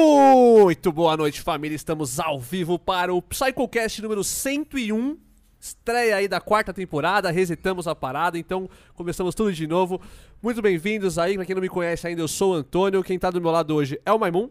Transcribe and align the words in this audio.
Muito 0.00 0.92
boa 0.92 1.16
noite, 1.16 1.40
família. 1.40 1.74
Estamos 1.74 2.20
ao 2.20 2.38
vivo 2.38 2.78
para 2.78 3.12
o 3.12 3.20
PsychoCast 3.20 4.00
número 4.00 4.22
101. 4.22 5.18
Estreia 5.58 6.14
aí 6.14 6.28
da 6.28 6.40
quarta 6.40 6.72
temporada, 6.72 7.32
resetamos 7.32 7.88
a 7.88 7.96
parada, 7.96 8.38
então 8.38 8.70
começamos 8.94 9.34
tudo 9.34 9.52
de 9.52 9.66
novo. 9.66 10.00
Muito 10.40 10.62
bem-vindos 10.62 11.18
aí, 11.18 11.34
pra 11.34 11.44
quem 11.44 11.52
não 11.52 11.60
me 11.60 11.68
conhece 11.68 12.06
ainda, 12.06 12.22
eu 12.22 12.28
sou 12.28 12.52
o 12.52 12.54
Antônio. 12.54 13.02
Quem 13.02 13.18
tá 13.18 13.28
do 13.28 13.40
meu 13.40 13.50
lado 13.50 13.74
hoje 13.74 14.00
é 14.06 14.12
o 14.12 14.18
Maimun. 14.20 14.48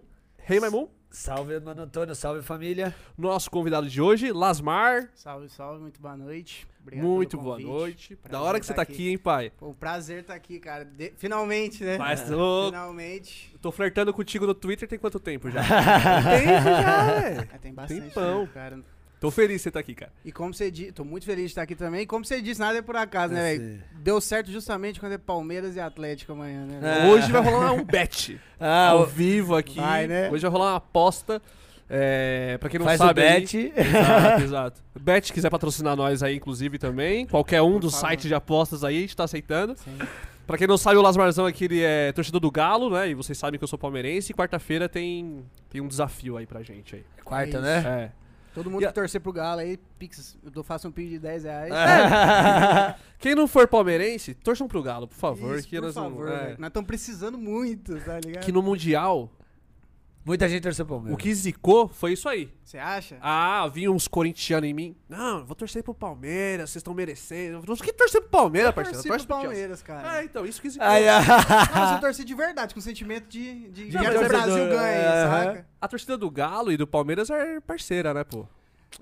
Hey, 0.49 0.59
Maimun. 0.59 0.89
Salve, 1.09 1.59
mano 1.59 1.83
Antônio, 1.83 2.13
salve 2.13 2.41
família. 2.41 2.93
Nosso 3.17 3.49
convidado 3.49 3.89
de 3.89 4.01
hoje, 4.01 4.31
Lasmar. 4.31 5.09
Salve, 5.15 5.49
salve, 5.49 5.81
muito 5.81 5.99
boa 6.01 6.17
noite. 6.17 6.67
Obrigado 6.81 7.05
muito 7.05 7.37
boa 7.37 7.59
noite. 7.59 8.15
Prazer 8.15 8.31
da 8.31 8.41
hora 8.41 8.59
que 8.59 8.65
você 8.65 8.73
tá 8.73 8.81
aqui, 8.81 8.93
aqui 8.93 9.09
hein, 9.09 9.17
pai? 9.17 9.51
Pô, 9.57 9.73
prazer 9.73 10.21
estar 10.21 10.33
tá 10.33 10.37
aqui, 10.37 10.59
cara. 10.59 10.85
De... 10.85 11.13
Finalmente, 11.17 11.83
né? 11.83 11.97
Mas 11.97 12.21
tô... 12.29 12.67
Finalmente. 12.67 13.49
Eu 13.53 13.59
tô 13.59 13.71
flertando 13.71 14.13
contigo 14.13 14.45
no 14.45 14.53
Twitter 14.53 14.87
tem 14.87 14.99
quanto 14.99 15.19
tempo 15.19 15.49
já? 15.49 15.61
tem 15.63 16.45
já, 16.45 17.19
velho. 17.19 17.49
É, 17.51 17.57
tem 17.57 17.73
bastante 17.73 18.01
Tempão. 18.01 18.41
tempo, 18.41 18.53
cara. 18.53 18.79
Tô 19.19 19.31
feliz 19.31 19.57
de 19.57 19.63
você 19.63 19.69
estar 19.69 19.79
tá 19.79 19.81
aqui, 19.81 19.95
cara. 19.95 20.11
E 20.23 20.31
como 20.31 20.53
você 20.53 20.69
disse, 20.69 20.91
tô 20.91 21.03
muito 21.03 21.25
feliz 21.25 21.45
de 21.45 21.51
estar 21.51 21.63
aqui 21.63 21.75
também. 21.75 22.01
E 22.01 22.05
como 22.05 22.23
você 22.23 22.39
disse, 22.41 22.59
nada 22.59 22.77
é 22.77 22.81
por 22.81 22.95
acaso, 22.95 23.33
né, 23.33 23.55
velho? 23.57 23.83
Deu 23.95 24.21
certo 24.21 24.51
justamente 24.51 24.99
quando 24.99 25.13
é 25.13 25.17
Palmeiras 25.17 25.75
e 25.75 25.79
Atlético 25.79 26.33
amanhã, 26.33 26.65
né? 26.65 27.07
É. 27.07 27.07
Hoje 27.07 27.31
vai 27.31 27.41
rolar 27.41 27.71
um 27.73 27.83
bet. 27.83 28.39
Ah, 28.59 28.89
ao 28.89 29.05
vivo 29.07 29.55
aqui. 29.55 29.79
Vai, 29.79 30.05
né? 30.07 30.29
Hoje 30.29 30.43
vai 30.43 30.51
rolar 30.51 30.71
uma 30.71 30.77
aposta. 30.77 31.41
É, 31.89 32.57
pra 32.59 32.69
quem 32.69 32.79
não 32.79 32.85
Faz 32.85 32.97
sabe. 32.97 33.21
o 33.21 33.23
bet. 33.23 33.57
Aí, 33.75 33.87
exato, 33.87 34.43
exato. 34.43 34.81
Bet 34.99 35.31
quiser 35.33 35.49
patrocinar 35.49 35.95
nós 35.95 36.21
aí, 36.21 36.35
inclusive, 36.35 36.77
também. 36.77 37.25
Qualquer 37.25 37.61
um 37.61 37.79
dos 37.79 37.95
sites 37.95 38.27
de 38.27 38.35
apostas 38.35 38.83
aí, 38.83 38.97
a 38.97 39.01
gente 39.01 39.15
tá 39.15 39.23
aceitando. 39.23 39.75
Sim. 39.77 39.97
Pra 40.45 40.57
quem 40.57 40.67
não 40.67 40.77
sabe, 40.77 40.97
o 40.97 41.01
Lasmarzão 41.01 41.45
aqui 41.45 41.65
ele 41.65 41.81
é 41.81 42.11
torcedor 42.11 42.39
do 42.39 42.51
Galo, 42.51 42.89
né? 42.89 43.09
E 43.09 43.13
vocês 43.13 43.37
sabem 43.37 43.57
que 43.57 43.63
eu 43.63 43.67
sou 43.67 43.79
palmeirense. 43.79 44.31
E 44.31 44.35
quarta-feira 44.35 44.87
tem, 44.87 45.43
tem 45.69 45.81
um 45.81 45.87
desafio 45.87 46.37
aí 46.37 46.45
pra 46.45 46.61
gente 46.61 46.95
aí. 46.95 47.03
Quarta, 47.23 47.57
É 47.57 47.61
né? 47.61 47.83
É. 48.13 48.26
Todo 48.57 48.71
mundo 48.71 48.81
E 48.81 48.85
a- 48.85 48.87
que 48.89 48.93
torcer 48.95 49.21
pro 49.21 49.31
Galo 49.31 49.59
aí, 49.61 49.77
Pix, 49.99 50.35
eu 50.55 50.63
faço 50.63 50.87
um 50.87 50.91
pix 50.91 51.09
de 51.11 51.19
10 51.19 51.43
reais. 51.43 51.71
Quem 53.19 53.35
não 53.35 53.47
for 53.47 53.67
palmeirense, 53.67 54.33
torçam 54.33 54.67
pro 54.67 54.81
Galo, 54.81 55.07
por 55.07 55.15
favor. 55.15 55.57
Isso, 55.57 55.67
que 55.67 55.75
por 55.77 55.85
nós 55.85 55.95
não- 55.95 56.03
favor, 56.03 56.27
é. 56.31 56.37
velho. 56.45 56.55
Nós 56.59 56.67
estamos 56.69 56.87
precisando 56.87 57.37
muito, 57.37 57.99
tá 58.01 58.19
ligado? 58.19 58.43
Que 58.43 58.51
no 58.51 58.61
Mundial, 58.63 59.29
Muita 60.27 60.49
gente 60.49 60.61
torceu 60.61 60.85
pro 60.85 60.95
o 60.95 60.97
Palmeiras. 60.97 61.23
que 61.23 61.33
zicou 61.33 61.87
foi 61.87 62.11
isso 62.13 62.27
aí. 62.27 62.51
Você 62.63 62.77
acha? 62.77 63.17
Ah, 63.21 63.65
vinha 63.73 63.89
uns 63.89 64.07
corintianos 64.07 64.69
em 64.69 64.73
mim. 64.73 64.95
Não, 65.07 65.39
eu 65.39 65.45
vou 65.45 65.55
torcer 65.55 65.81
pro 65.81 65.93
Palmeiras, 65.93 66.69
vocês 66.69 66.81
estão 66.81 66.93
merecendo. 66.93 67.63
Não 67.65 67.75
que 67.77 67.93
torcer 67.93 68.19
pro 68.21 68.29
Palmeiras, 68.29 68.67
eu 68.69 68.73
parceiro. 68.73 68.97
torci 68.97 69.07
Torce 69.09 69.25
pro. 69.25 69.35
Palmeiras, 69.37 69.81
cara. 69.81 70.19
É, 70.19 70.23
então, 70.25 70.45
isso 70.45 70.61
que 70.61 70.69
zicou. 70.69 70.85
Ai, 70.85 71.07
ai. 71.07 71.23
Não, 71.73 71.93
eu 71.95 71.99
torci 72.01 72.25
de 72.25 72.35
verdade, 72.35 72.73
com 72.73 72.81
sentimento 72.81 73.27
de, 73.29 73.69
de, 73.69 73.85
De 73.89 73.97
quero 73.97 74.19
que 74.19 74.25
o 74.25 74.27
Brasil 74.27 74.55
ganhe, 74.67 75.05
aham. 75.05 75.43
saca? 75.45 75.67
A 75.79 75.87
torcida 75.87 76.17
do 76.17 76.29
Galo 76.29 76.71
e 76.73 76.77
do 76.77 76.85
Palmeiras 76.85 77.29
é 77.29 77.59
parceira, 77.61 78.13
né, 78.13 78.23
pô? 78.25 78.45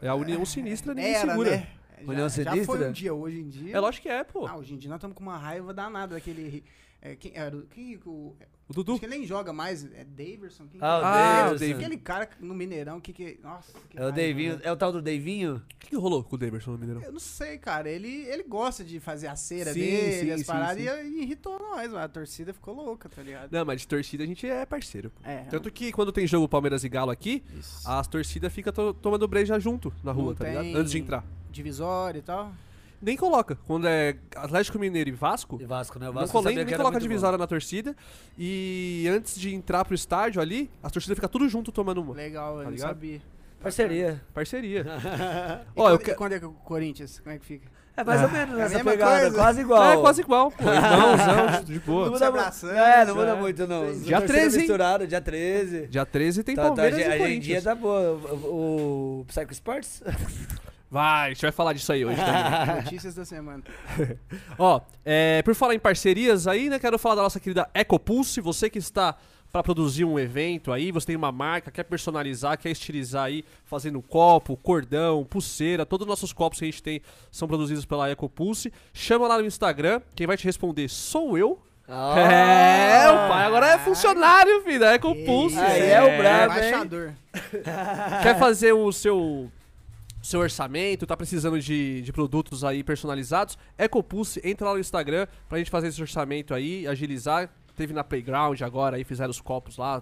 É 0.02 0.08
a 0.08 0.14
união 0.16 0.46
sinistra, 0.46 0.94
ninguém 0.94 1.14
Era, 1.16 1.31
segura. 1.31 1.52
né? 1.58 1.68
União 2.08 2.30
Já, 2.30 2.44
já 2.44 2.52
foi 2.52 2.59
Sinistra? 2.59 2.90
um 2.90 2.92
dia, 2.92 3.14
hoje 3.16 3.40
em 3.40 3.50
dia. 3.50 3.76
É 3.76 3.80
lógico 3.80 4.03
que 4.03 4.09
é, 4.09 4.23
pô. 4.23 4.46
Ah, 4.46 4.58
hoje 4.58 4.75
em 4.75 4.78
dia 4.78 4.90
nós 4.90 4.97
estamos 4.97 5.18
com 5.18 5.24
uma 5.24 5.38
raiva 5.40 5.74
danada 5.74 6.14
daquele. 6.14 6.64
É, 7.02 7.16
quem, 7.16 7.31
era, 7.34 7.56
o- 7.56 7.64
quem, 7.68 8.00
o, 8.06 8.35
O 8.68 8.74
Dudu. 8.74 8.94
acho 8.94 9.00
que 9.00 9.06
ele 9.06 9.18
nem 9.20 9.28
joga 9.28 9.53
mais. 9.53 9.86
É 9.94 10.03
Daverson? 10.03 10.66
Quem 10.68 10.80
Ah, 10.81 10.98
o 10.98 11.00
que 11.02 11.06
é? 11.06 11.09
Ah, 11.09 11.36
Davidson. 11.44 11.56
o 11.56 11.59
David. 11.59 11.86
Aquele 11.86 11.98
cara 11.98 12.30
no 12.40 12.56
Mineirão, 12.56 13.00
que 13.00 13.14
que. 13.14 13.40
Nossa, 13.44 13.72
que 13.90 13.98
É 14.00 14.02
o 14.08 14.09
Davinho. 14.12 14.58
velho. 14.58 14.62
É 14.64 14.72
o 14.72 14.76
tal 14.76 14.92
do 14.92 15.02
Davinho? 15.03 15.58
O 15.58 15.62
que, 15.78 15.90
que 15.90 15.96
rolou 15.96 16.24
com 16.24 16.36
o 16.36 16.38
Davidson 16.40 16.72
no 16.72 16.78
Mineirão? 16.80 17.03
Eu 17.03 17.12
não 17.12 17.20
sei, 17.20 17.59
cara. 17.59 17.88
Ele, 17.88 18.08
ele 18.26 18.42
gosta 18.42 18.84
de 18.84 19.00
fazer 19.00 19.28
a 19.28 19.36
cera 19.36 19.72
Sim, 19.72 19.80
dele, 19.81 20.20
sim, 20.26 20.31
as 20.31 20.40
sim, 20.40 20.46
paradas, 20.48 20.78
sim. 20.84 20.90
E, 20.90 21.20
e 21.20 21.22
irritou 21.22 21.59
nós, 21.59 21.92
mano. 21.92 22.03
A 22.03 22.08
torcida 22.08 22.53
ficou 22.53 22.74
louca, 22.76 23.08
tá 23.08 23.22
ligado? 23.22 23.52
Não, 23.52 23.64
mas 23.64 23.81
de 23.81 23.88
torcida 23.88 24.24
a 24.24 24.28
gente 24.28 24.48
é 24.48 24.66
parceiro. 24.66 25.12
É. 25.24 25.44
Tanto 25.44 25.72
que 25.72 25.92
quando 25.92 26.12
tem 26.12 26.26
jogo 26.26 26.50
Palmeiras 26.50 26.84
e 26.84 26.90
Galo 26.90 27.12
aqui, 27.12 27.44
Isso. 27.59 27.88
as 27.88 28.08
torcidas 28.08 28.52
ficam 28.52 28.74
to 28.74 28.94
tomando 28.96 29.28
breja 29.28 29.59
junto 29.59 29.94
na 30.03 30.12
rua, 30.12 30.30
Não 30.30 30.34
tá 30.36 30.46
ligado? 30.47 30.76
Antes 30.76 30.92
de 30.92 30.97
entrar. 30.97 31.24
Divisória 31.52 32.18
e 32.18 32.24
tal. 32.24 32.52
Nem 33.01 33.16
coloca. 33.17 33.57
Quando 33.67 33.88
é 33.88 34.16
Atlético 34.35 34.79
Mineiro 34.79 35.09
e 35.09 35.13
Vasco, 35.13 35.57
De 35.57 35.66
Vasco, 35.66 36.00
né? 36.00 36.06
O 36.09 36.13
não 36.13 36.22
Vasco 36.22 36.31
colo- 36.31 36.45
nem, 36.45 36.53
sabia 36.53 36.66
nem 36.66 36.73
era 36.73 36.78
coloca 36.83 36.97
a 36.97 37.00
muito 37.00 37.09
divisória 37.09 37.38
na 37.38 37.45
torcida. 37.47 37.95
E 38.38 39.06
antes 39.09 39.39
de 39.39 39.53
entrar 39.53 39.85
pro 39.85 39.94
estádio 39.94 40.41
ali, 40.41 40.69
as 40.81 40.91
torcidas 40.91 41.16
ficam 41.16 41.29
tudo 41.29 41.47
junto 41.50 41.72
tomando 41.72 42.01
uma. 42.01 42.16
Legal, 42.16 42.57
eu 42.59 42.63
não 42.66 42.72
ligado? 42.72 42.88
sabia. 42.89 43.17
bom. 43.19 43.35
Parceria. 43.61 44.22
Parceria. 44.34 44.85
E, 45.75 45.79
Ó, 45.79 45.89
eu 45.89 45.97
quando, 45.97 46.03
que- 46.03 46.11
e 46.11 46.16
quando 46.16 46.31
é 46.34 46.39
que 46.39 46.45
o 46.45 46.51
Corinthians? 46.51 47.19
Como 47.19 47.35
é 47.35 47.39
que 47.39 47.45
fica? 47.45 47.67
É 47.97 48.03
mais 48.03 48.22
ou 48.23 48.29
menos 48.29 48.57
É 48.57 48.61
a 48.61 48.66
essa 48.66 48.75
mesma 48.75 48.91
pegada. 48.91 49.19
coisa? 49.22 49.35
Quase 49.38 49.61
igual. 49.61 49.84
É 49.91 49.97
quase 49.97 50.22
igual, 50.22 50.51
pô. 50.51 50.63
Irmãozão, 50.69 51.63
de 51.63 51.73
Não 51.75 51.79
boa. 51.79 52.05
muda 52.07 52.17
Se 52.17 52.23
muito. 52.25 52.39
abraçando, 52.39 52.73
É, 52.75 53.05
não 53.05 53.16
muda 53.16 53.28
é. 53.31 53.35
muito, 53.35 53.67
não. 53.67 53.85
Dia 53.85 54.17
Torcida 54.19 54.22
13, 54.22 54.55
hein? 54.55 54.61
misturado, 54.61 55.07
dia 55.07 55.22
13. 55.22 55.88
Dia 55.88 56.05
13 56.05 56.44
tem 56.44 56.55
Tá, 56.55 56.61
tá, 56.63 56.67
Palmeiras 56.67 57.00
a 57.00 57.01
e 57.01 57.05
a 57.05 57.07
dia 57.09 57.17
Corinthians. 57.17 57.63
tá 57.63 57.73
boa. 57.75 58.11
O, 58.44 59.22
o 59.22 59.25
Psycho 59.28 59.51
Sports? 59.53 60.03
Vai, 60.90 61.28
a 61.28 61.34
gente 61.34 61.41
vai 61.41 61.51
falar 61.51 61.73
disso 61.73 61.91
aí 61.91 62.06
hoje 62.06 62.18
também. 62.18 62.75
Notícias 62.84 63.16
da 63.16 63.25
semana. 63.25 63.63
Ó, 64.57 64.81
é, 65.03 65.41
por 65.41 65.56
falar 65.56 65.75
em 65.75 65.79
parcerias 65.79 66.47
aí, 66.47 66.69
né, 66.69 66.79
quero 66.79 66.97
falar 67.00 67.16
da 67.16 67.23
nossa 67.23 67.40
querida 67.40 67.69
EcoPulse, 67.73 68.40
você 68.40 68.69
que 68.69 68.78
está 68.79 69.16
para 69.51 69.63
produzir 69.63 70.03
um 70.03 70.19
evento 70.19 70.72
aí, 70.72 70.91
você 70.91 71.07
tem 71.07 71.16
uma 71.16 71.31
marca, 71.31 71.72
quer 71.72 71.84
personalizar, 71.84 72.57
quer 72.57 72.72
estilizar 72.72 73.25
aí, 73.25 73.46
fazendo 73.63 74.01
copo, 74.01 74.57
cordão, 74.57 75.23
pulseira, 75.23 75.85
todos 75.85 76.06
os 76.06 76.09
nossos 76.09 76.34
copos 76.34 76.59
que 76.59 76.66
a 76.66 76.68
gente 76.68 76.84
tem 76.84 77.02
são 77.31 77.47
produzidos 77.47 77.85
pela 77.85 78.12
EcoPulse. 78.12 78.72
Chama 78.94 79.29
lá 79.29 79.38
no 79.38 79.46
Instagram, 79.46 80.02
quem 80.13 80.28
vai 80.28 80.35
te 80.35 80.44
responder 80.44 80.90
sou 80.90 81.38
eu. 81.38 81.57
É, 81.88 83.09
o 83.09 83.29
pai 83.29 83.46
agora 83.46 83.67
é 83.67 83.78
funcionário, 83.78 84.62
filho, 84.63 84.79
da 84.79 84.96
EcoPulse. 84.96 85.57
Aí 85.57 85.90
é 85.90 86.02
o 86.02 86.17
brabo, 86.17 86.53
hein? 86.56 86.67
Embaixador. 86.67 87.13
Quer 88.23 88.38
fazer 88.38 88.73
o 88.73 88.91
seu 88.91 89.50
seu 90.25 90.40
orçamento, 90.40 91.06
tá 91.06 91.16
precisando 91.16 91.59
de, 91.59 92.02
de 92.02 92.12
produtos 92.12 92.63
aí 92.63 92.84
personalizados, 92.84 93.58
EcoPulse, 93.78 94.41
entra 94.44 94.68
lá 94.68 94.74
no 94.74 94.80
Instagram 94.80 95.28
pra 95.47 95.59
gente 95.59 95.69
fazer 95.69 95.88
esse 95.88 96.02
orçamento 96.02 96.53
aí, 96.53 96.88
agilizar. 96.88 97.50
Teve 97.75 97.94
na 97.94 98.03
Playground 98.03 98.59
agora 98.62 98.96
aí, 98.96 99.03
fizeram 99.03 99.30
os 99.30 99.40
copos 99.40 99.78
lá, 99.78 100.02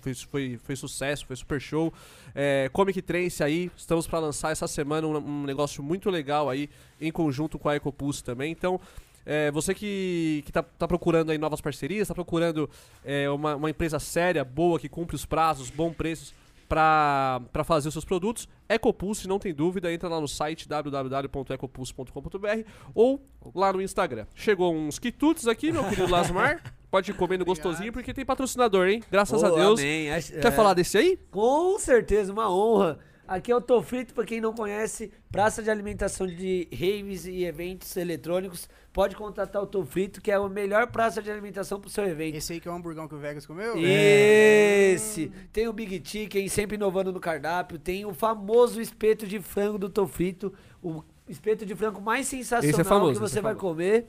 foi, 0.00 0.14
foi, 0.14 0.60
foi 0.62 0.76
sucesso, 0.76 1.26
foi 1.26 1.36
super 1.36 1.60
show. 1.60 1.92
É, 2.34 2.70
Comic 2.72 3.02
Trance 3.02 3.42
aí, 3.42 3.70
estamos 3.76 4.06
pra 4.06 4.18
lançar 4.20 4.52
essa 4.52 4.66
semana 4.66 5.06
um, 5.06 5.16
um 5.16 5.42
negócio 5.44 5.82
muito 5.82 6.08
legal 6.08 6.48
aí, 6.48 6.70
em 7.00 7.10
conjunto 7.12 7.58
com 7.58 7.68
a 7.68 7.76
EcoPulse 7.76 8.24
também. 8.24 8.52
Então, 8.52 8.80
é, 9.26 9.50
você 9.50 9.74
que, 9.74 10.42
que 10.46 10.52
tá, 10.52 10.62
tá 10.62 10.88
procurando 10.88 11.30
aí 11.30 11.36
novas 11.36 11.60
parcerias, 11.60 12.08
tá 12.08 12.14
procurando 12.14 12.70
é, 13.04 13.28
uma, 13.28 13.56
uma 13.56 13.68
empresa 13.68 13.98
séria, 13.98 14.44
boa, 14.44 14.78
que 14.78 14.88
cumpre 14.88 15.14
os 15.14 15.26
prazos, 15.26 15.68
bom 15.68 15.92
preços 15.92 16.32
para 16.68 17.40
fazer 17.64 17.88
os 17.88 17.94
seus 17.94 18.04
produtos, 18.04 18.46
EcoPulse, 18.68 19.26
não 19.26 19.38
tem 19.38 19.54
dúvida, 19.54 19.92
entra 19.92 20.08
lá 20.08 20.20
no 20.20 20.28
site 20.28 20.68
www.ecopulse.com.br 20.68 22.62
ou 22.94 23.24
lá 23.54 23.72
no 23.72 23.80
Instagram. 23.80 24.26
Chegou 24.34 24.74
uns 24.74 24.98
quitutes 24.98 25.48
aqui, 25.48 25.72
meu 25.72 25.84
querido 25.88 26.10
Lasmar. 26.10 26.62
Pode 26.90 27.10
ir 27.10 27.14
comendo 27.14 27.44
gostosinho, 27.44 27.92
porque 27.92 28.14
tem 28.14 28.24
patrocinador, 28.24 28.88
hein? 28.88 29.02
Graças 29.10 29.44
a 29.44 29.52
Oh, 29.52 29.54
Deus. 29.54 29.78
amém. 29.80 30.08
Quer 30.40 30.46
é. 30.46 30.50
falar 30.50 30.72
desse 30.72 30.96
aí? 30.96 31.18
Com 31.30 31.78
certeza, 31.78 32.32
uma 32.32 32.50
honra. 32.50 32.98
Aqui 33.28 33.52
é 33.52 33.54
o 33.54 33.60
Tô 33.60 33.82
Frito, 33.82 34.14
pra 34.14 34.24
quem 34.24 34.40
não 34.40 34.54
conhece, 34.54 35.12
praça 35.30 35.62
de 35.62 35.70
alimentação 35.70 36.26
de 36.26 36.66
raves 36.72 37.26
e 37.26 37.44
eventos 37.44 37.94
eletrônicos. 37.94 38.66
Pode 38.90 39.14
contratar 39.14 39.62
o 39.62 39.66
Tô 39.66 39.84
Frito, 39.84 40.22
que 40.22 40.30
é 40.30 40.34
a 40.34 40.48
melhor 40.48 40.86
praça 40.86 41.20
de 41.20 41.30
alimentação 41.30 41.78
pro 41.78 41.90
seu 41.90 42.04
evento. 42.06 42.36
Esse 42.36 42.54
aí 42.54 42.60
que 42.60 42.66
é 42.66 42.70
o 42.70 42.74
hamburgão 42.74 43.06
que 43.06 43.14
o 43.14 43.18
Vegas 43.18 43.44
comeu? 43.44 43.74
Esse! 43.76 45.30
Tem 45.52 45.68
o 45.68 45.74
Big 45.74 46.00
Chicken, 46.02 46.48
sempre 46.48 46.76
inovando 46.76 47.12
no 47.12 47.20
cardápio. 47.20 47.78
Tem 47.78 48.06
o 48.06 48.14
famoso 48.14 48.80
espeto 48.80 49.26
de 49.26 49.38
frango 49.42 49.76
do 49.76 49.90
Tô 49.90 50.06
Frito, 50.06 50.50
o 50.82 51.04
espeto 51.28 51.66
de 51.66 51.74
frango 51.74 52.00
mais 52.00 52.26
sensacional 52.26 52.70
Esse 52.70 52.80
é 52.80 52.84
famoso, 52.84 53.20
que 53.20 53.24
esse 53.24 53.34
você 53.34 53.40
é 53.40 53.42
vai 53.42 53.54
comer. 53.54 54.06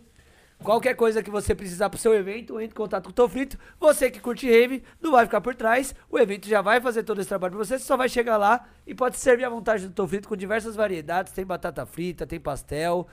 Qualquer 0.63 0.93
coisa 0.93 1.23
que 1.23 1.31
você 1.31 1.55
precisar 1.55 1.89
pro 1.89 1.97
seu 1.97 2.13
evento, 2.13 2.59
entre 2.59 2.73
em 2.73 2.77
contato 2.77 3.05
com 3.05 3.11
o 3.11 3.13
Tô 3.13 3.29
Frito. 3.29 3.57
Você 3.79 4.11
que 4.11 4.19
curte 4.19 4.45
rave, 4.45 4.83
não 5.01 5.11
vai 5.11 5.25
ficar 5.25 5.39
por 5.39 5.55
trás. 5.55 5.95
O 6.09 6.19
evento 6.19 6.49
já 6.49 6.61
vai 6.61 6.81
fazer 6.81 7.03
todo 7.03 7.21
esse 7.21 7.29
trabalho 7.29 7.55
pra 7.55 7.63
você. 7.63 7.79
Você 7.79 7.85
só 7.85 7.95
vai 7.95 8.09
chegar 8.09 8.35
lá 8.35 8.67
e 8.85 8.93
pode 8.93 9.17
servir 9.17 9.45
à 9.45 9.49
vontade 9.49 9.87
do 9.87 9.93
Tô 9.93 10.05
Frito 10.05 10.27
com 10.27 10.35
diversas 10.35 10.75
variedades. 10.75 11.31
Tem 11.31 11.45
batata 11.45 11.85
frita, 11.85 12.27
tem 12.27 12.41
pastel. 12.41 13.07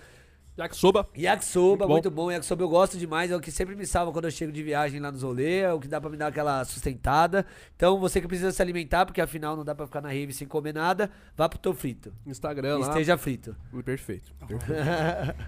Yakisoba. 0.59 1.07
Yakisoba, 1.17 1.87
Muito 1.87 1.93
muito 1.93 2.11
bom. 2.11 2.31
Yakisoba 2.33 2.63
eu 2.65 2.69
gosto 2.69 2.97
demais, 2.97 3.31
é 3.31 3.37
o 3.37 3.41
que 3.41 3.51
sempre 3.51 3.77
me 3.77 3.85
salva 3.87 4.11
quando 4.11 4.25
eu 4.25 4.31
chego 4.31 4.51
de 4.51 4.63
viagem 4.63 4.99
lá 5.01 5.13
nos 5.13 5.23
rolê, 5.23 5.59
é 5.61 5.73
o 5.73 5.79
que 5.79 5.87
dá 5.87 6.01
pra 6.01 6.09
me 6.09 6.17
dar 6.17 6.29
aquela 6.29 6.65
sustentada. 6.65 7.45
Então, 7.77 7.99
você 8.01 8.21
que 8.21 8.27
precisa 8.27 8.51
se 8.51 8.63
alimentar, 8.63 9.05
porque 9.05 9.21
afinal 9.21 9.55
não 9.55 9.65
dá 9.65 9.75
pra 9.75 9.87
ficar 9.87 10.01
na 10.01 10.09
rave 10.09 10.33
sem 10.33 10.49
comer 10.49 10.73
nada, 10.73 11.11
vá 11.37 11.47
pro 11.49 11.59
Tô 11.59 11.75
Frito. 11.75 12.13
Instagram 12.27 12.77
E 12.79 12.81
lá. 12.81 12.89
esteja 12.89 13.19
frito. 13.19 13.55
Perfeito. 13.85 14.33
perfeito. 14.49 14.73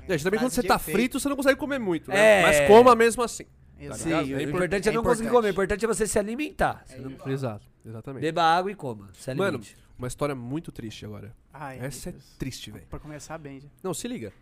Gente, 0.09 0.25
também 0.25 0.41
quando 0.41 0.51
você 0.53 0.63
tá 0.63 0.77
efeito. 0.77 0.97
frito, 0.97 1.21
você 1.21 1.29
não 1.29 1.37
consegue 1.37 1.59
comer 1.59 1.79
muito, 1.79 2.11
né? 2.11 2.41
É. 2.41 2.43
Mas 2.43 2.61
coma 2.69 2.95
mesmo 2.95 3.23
assim. 3.23 3.45
Exato. 3.81 4.01
Sim, 4.01 4.09
ligado? 4.09 4.27
o 4.27 4.31
É 4.39 4.43
impor- 4.43 4.55
importante 4.57 4.89
é 4.89 4.93
é 4.93 4.95
não 4.95 5.03
conseguir 5.03 5.29
importante. 5.29 5.37
comer, 5.37 5.49
o 5.49 5.53
importante 5.53 5.85
é 5.85 5.89
você 5.89 6.07
se 6.07 6.19
alimentar. 6.19 6.83
Você 6.85 6.99
não- 6.99 7.33
Exato, 7.33 7.65
exatamente. 7.87 8.23
Beba 8.23 8.43
água 8.43 8.71
e 8.71 8.75
coma. 8.75 9.09
Se 9.15 9.31
Mano, 9.33 9.45
alimente. 9.59 9.77
uma 9.97 10.09
história 10.09 10.35
muito 10.35 10.71
triste 10.73 11.07
agora. 11.07 11.33
Ai, 11.53 11.79
Essa 11.81 12.11
é 12.11 12.13
meu 12.13 12.21
Deus. 12.21 12.37
triste, 12.39 12.71
velho. 12.73 12.85
Pra 12.91 12.99
começar 12.99 13.39
bem, 13.39 13.61
já. 13.61 13.69
Não, 13.83 13.95
se 13.95 14.07
liga. 14.09 14.33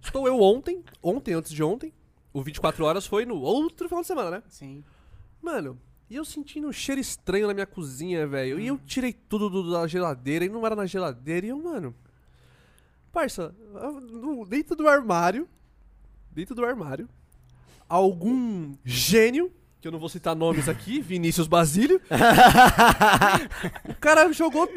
Estou 0.00 0.26
eu 0.26 0.40
ontem, 0.40 0.84
ontem, 1.02 1.34
antes 1.34 1.52
de 1.52 1.62
ontem, 1.62 1.92
o 2.32 2.42
24 2.42 2.84
horas 2.84 3.06
foi 3.06 3.24
no 3.24 3.36
outro 3.40 3.88
final 3.88 4.02
de 4.02 4.06
semana, 4.06 4.30
né? 4.30 4.42
Sim. 4.48 4.82
Mano, 5.42 5.78
E 6.08 6.14
eu 6.14 6.24
sentindo 6.24 6.68
um 6.68 6.72
cheiro 6.72 7.00
estranho 7.00 7.48
na 7.48 7.54
minha 7.54 7.66
cozinha, 7.66 8.28
velho. 8.28 8.60
E 8.60 8.66
eu 8.68 8.78
tirei 8.78 9.12
tudo 9.12 9.50
do- 9.50 9.72
da 9.72 9.88
geladeira 9.88 10.44
e 10.44 10.48
não 10.48 10.64
era 10.64 10.76
na 10.76 10.86
geladeira. 10.86 11.46
E 11.46 11.48
eu, 11.48 11.58
mano. 11.60 11.92
Parça, 13.12 13.52
dentro 14.48 14.76
do 14.76 14.86
armário. 14.86 15.48
Dentro 16.30 16.54
do 16.54 16.64
armário. 16.64 17.08
Algum 17.88 18.74
gênio, 18.84 19.52
que 19.86 19.88
eu 19.88 19.92
não 19.92 20.00
vou 20.00 20.08
citar 20.08 20.34
nomes 20.34 20.68
aqui, 20.68 20.98
Vinícius 21.00 21.46
Basílio. 21.46 22.00
o 23.88 23.94
cara 23.94 24.32
jogou 24.32 24.68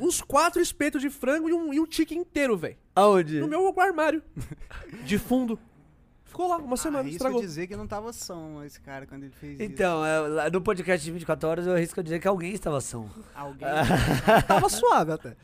uns 0.00 0.20
quatro 0.20 0.60
espetos 0.60 1.00
de 1.00 1.08
frango 1.08 1.48
e 1.48 1.52
um, 1.52 1.72
e 1.72 1.78
um 1.78 1.86
tique 1.86 2.16
inteiro, 2.16 2.56
velho. 2.56 2.76
Aonde? 2.94 3.38
No 3.40 3.46
meu 3.46 3.72
armário. 3.78 4.20
De 5.04 5.18
fundo. 5.18 5.56
Ficou 6.24 6.48
lá 6.48 6.56
uma 6.58 6.76
semana, 6.76 6.98
Arrisco 7.00 7.16
estragou. 7.16 7.40
dizer 7.40 7.66
que 7.68 7.76
não 7.76 7.86
tava 7.86 8.12
som 8.12 8.62
esse 8.64 8.80
cara 8.80 9.06
quando 9.06 9.22
ele 9.22 9.32
fez 9.40 9.54
isso. 9.54 9.62
Então, 9.62 10.04
é, 10.04 10.50
no 10.50 10.60
podcast 10.60 11.02
de 11.04 11.12
24 11.12 11.48
horas 11.48 11.66
eu 11.66 11.72
arrisco 11.74 12.02
dizer 12.02 12.18
que 12.20 12.28
alguém 12.28 12.52
estava 12.52 12.80
são. 12.80 13.08
Alguém. 13.34 13.66
Tava 14.46 14.68
suave 14.68 15.12
até. 15.12 15.34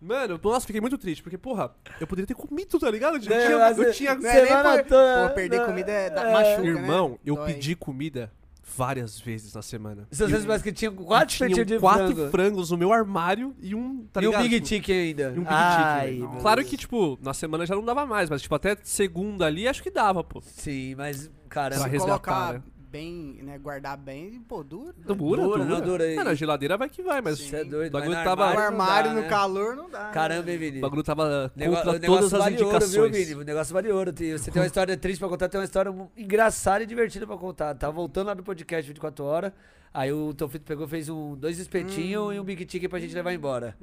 Mano, 0.00 0.38
nossa, 0.42 0.66
fiquei 0.66 0.80
muito 0.80 0.96
triste, 0.98 1.22
porque, 1.22 1.36
porra, 1.36 1.74
eu 2.00 2.06
poderia 2.06 2.26
ter 2.26 2.34
comido, 2.34 2.78
tá 2.78 2.90
ligado? 2.90 3.16
Eu 3.16 3.20
tinha, 3.20 3.34
É, 3.34 3.52
eu 3.52 3.58
mas 3.58 3.96
tinha- 3.96 4.14
Não 4.14 4.28
é 4.30 4.34
nem 4.34 4.46
Semana 4.46 4.82
por- 4.82 4.88
toda- 4.88 5.28
Pô, 5.28 5.34
perder 5.34 5.58
não, 5.58 5.66
comida 5.66 5.90
é, 5.92 6.10
da, 6.10 6.22
é. 6.28 6.32
machuca, 6.32 6.66
Irmão, 6.68 7.08
né? 7.10 7.18
eu 7.24 7.34
Dói. 7.36 7.52
pedi 7.52 7.74
comida 7.74 8.32
várias 8.76 9.20
vezes 9.20 9.54
na 9.54 9.62
semana. 9.62 10.06
Se 10.10 10.26
vocês 10.26 10.44
mais 10.44 10.62
que 10.62 10.72
tinham 10.72 10.94
quatro 10.94 11.36
tinha 11.36 11.64
de 11.64 11.78
quatro 11.78 12.14
frango. 12.14 12.30
frangos 12.30 12.70
no 12.70 12.78
meu 12.78 12.92
armário 12.92 13.54
e 13.60 13.74
um, 13.74 14.06
tá 14.12 14.22
e 14.22 14.28
um? 14.28 14.38
Big 14.38 14.54
Tipo, 14.60 14.66
Chicken 14.66 14.96
ainda. 14.96 15.22
E 15.22 15.38
um 15.38 15.42
Big 15.42 15.46
Ai, 15.48 16.20
Claro 16.40 16.64
que, 16.64 16.76
tipo, 16.76 17.18
na 17.22 17.34
semana 17.34 17.66
já 17.66 17.74
não 17.74 17.84
dava 17.84 18.06
mais, 18.06 18.30
mas, 18.30 18.42
tipo, 18.42 18.54
até 18.54 18.76
segunda 18.82 19.46
ali, 19.46 19.68
acho 19.68 19.82
que 19.82 19.90
dava, 19.90 20.24
pô. 20.24 20.40
Sim, 20.40 20.94
mas, 20.94 21.30
cara... 21.48 21.76
Pra 21.76 21.84
Se 21.84 21.90
resgatar, 21.90 22.18
colocar 22.20 22.52
né? 22.54 22.62
Bem, 22.98 23.40
né, 23.42 23.58
guardar 23.58 23.96
bem, 23.96 24.40
pô, 24.48 24.62
dura. 24.62 24.92
Dura, 25.04 25.14
Dura, 25.16 25.42
dura. 25.42 25.64
não 25.64 25.80
dura 25.80 26.04
aí. 26.04 26.16
Ah, 26.16 26.22
na 26.22 26.34
geladeira 26.34 26.76
vai 26.76 26.88
que 26.88 27.02
vai, 27.02 27.20
mas 27.20 27.38
Sim. 27.38 27.48
Você 27.48 27.56
é 27.56 27.64
doido, 27.64 27.88
O 27.88 27.92
bagulho 27.92 28.12
mas 28.14 28.18
no 28.20 28.24
tava- 28.24 28.44
armário 28.46 29.10
dá, 29.10 29.14
no 29.16 29.22
né? 29.22 29.28
calor 29.28 29.74
não 29.74 29.90
dá. 29.90 30.10
Caramba, 30.10 30.48
hein, 30.48 30.56
né? 30.58 30.64
Vini? 30.64 30.78
o 30.78 30.80
bagulho 30.82 31.02
tava 31.02 31.50
Nego- 31.56 31.74
contra 31.74 31.90
o 31.90 31.92
negócio 31.94 32.06
todas 32.20 32.34
as 32.34 32.38
vale 32.40 32.54
indicações. 32.54 32.94
ouro, 32.96 33.12
viu, 33.12 33.24
Vini? 33.26 33.34
O 33.34 33.44
negócio 33.44 33.74
vale 33.74 33.90
ouro. 33.90 34.12
Você 34.12 34.50
tem 34.52 34.62
uma 34.62 34.66
história 34.66 34.96
triste 34.96 35.18
pra 35.18 35.28
contar, 35.28 35.48
tem 35.48 35.58
uma 35.58 35.64
história 35.64 35.92
engraçada 36.16 36.84
e 36.84 36.86
divertida 36.86 37.26
pra 37.26 37.36
contar. 37.36 37.74
Tava 37.74 37.92
voltando 37.92 38.28
lá 38.28 38.34
do 38.34 38.44
podcast 38.44 38.86
24 38.86 39.24
horas. 39.24 39.52
Aí 39.92 40.12
o 40.12 40.32
Tofito 40.32 40.64
pegou, 40.64 40.86
fez 40.88 41.08
um, 41.08 41.34
dois 41.36 41.58
espetinhos 41.58 42.34
e 42.34 42.38
um 42.40 42.44
Big 42.44 42.66
Chicken 42.70 42.88
pra 42.88 42.98
gente 43.00 43.14
levar 43.14 43.32
embora. 43.32 43.76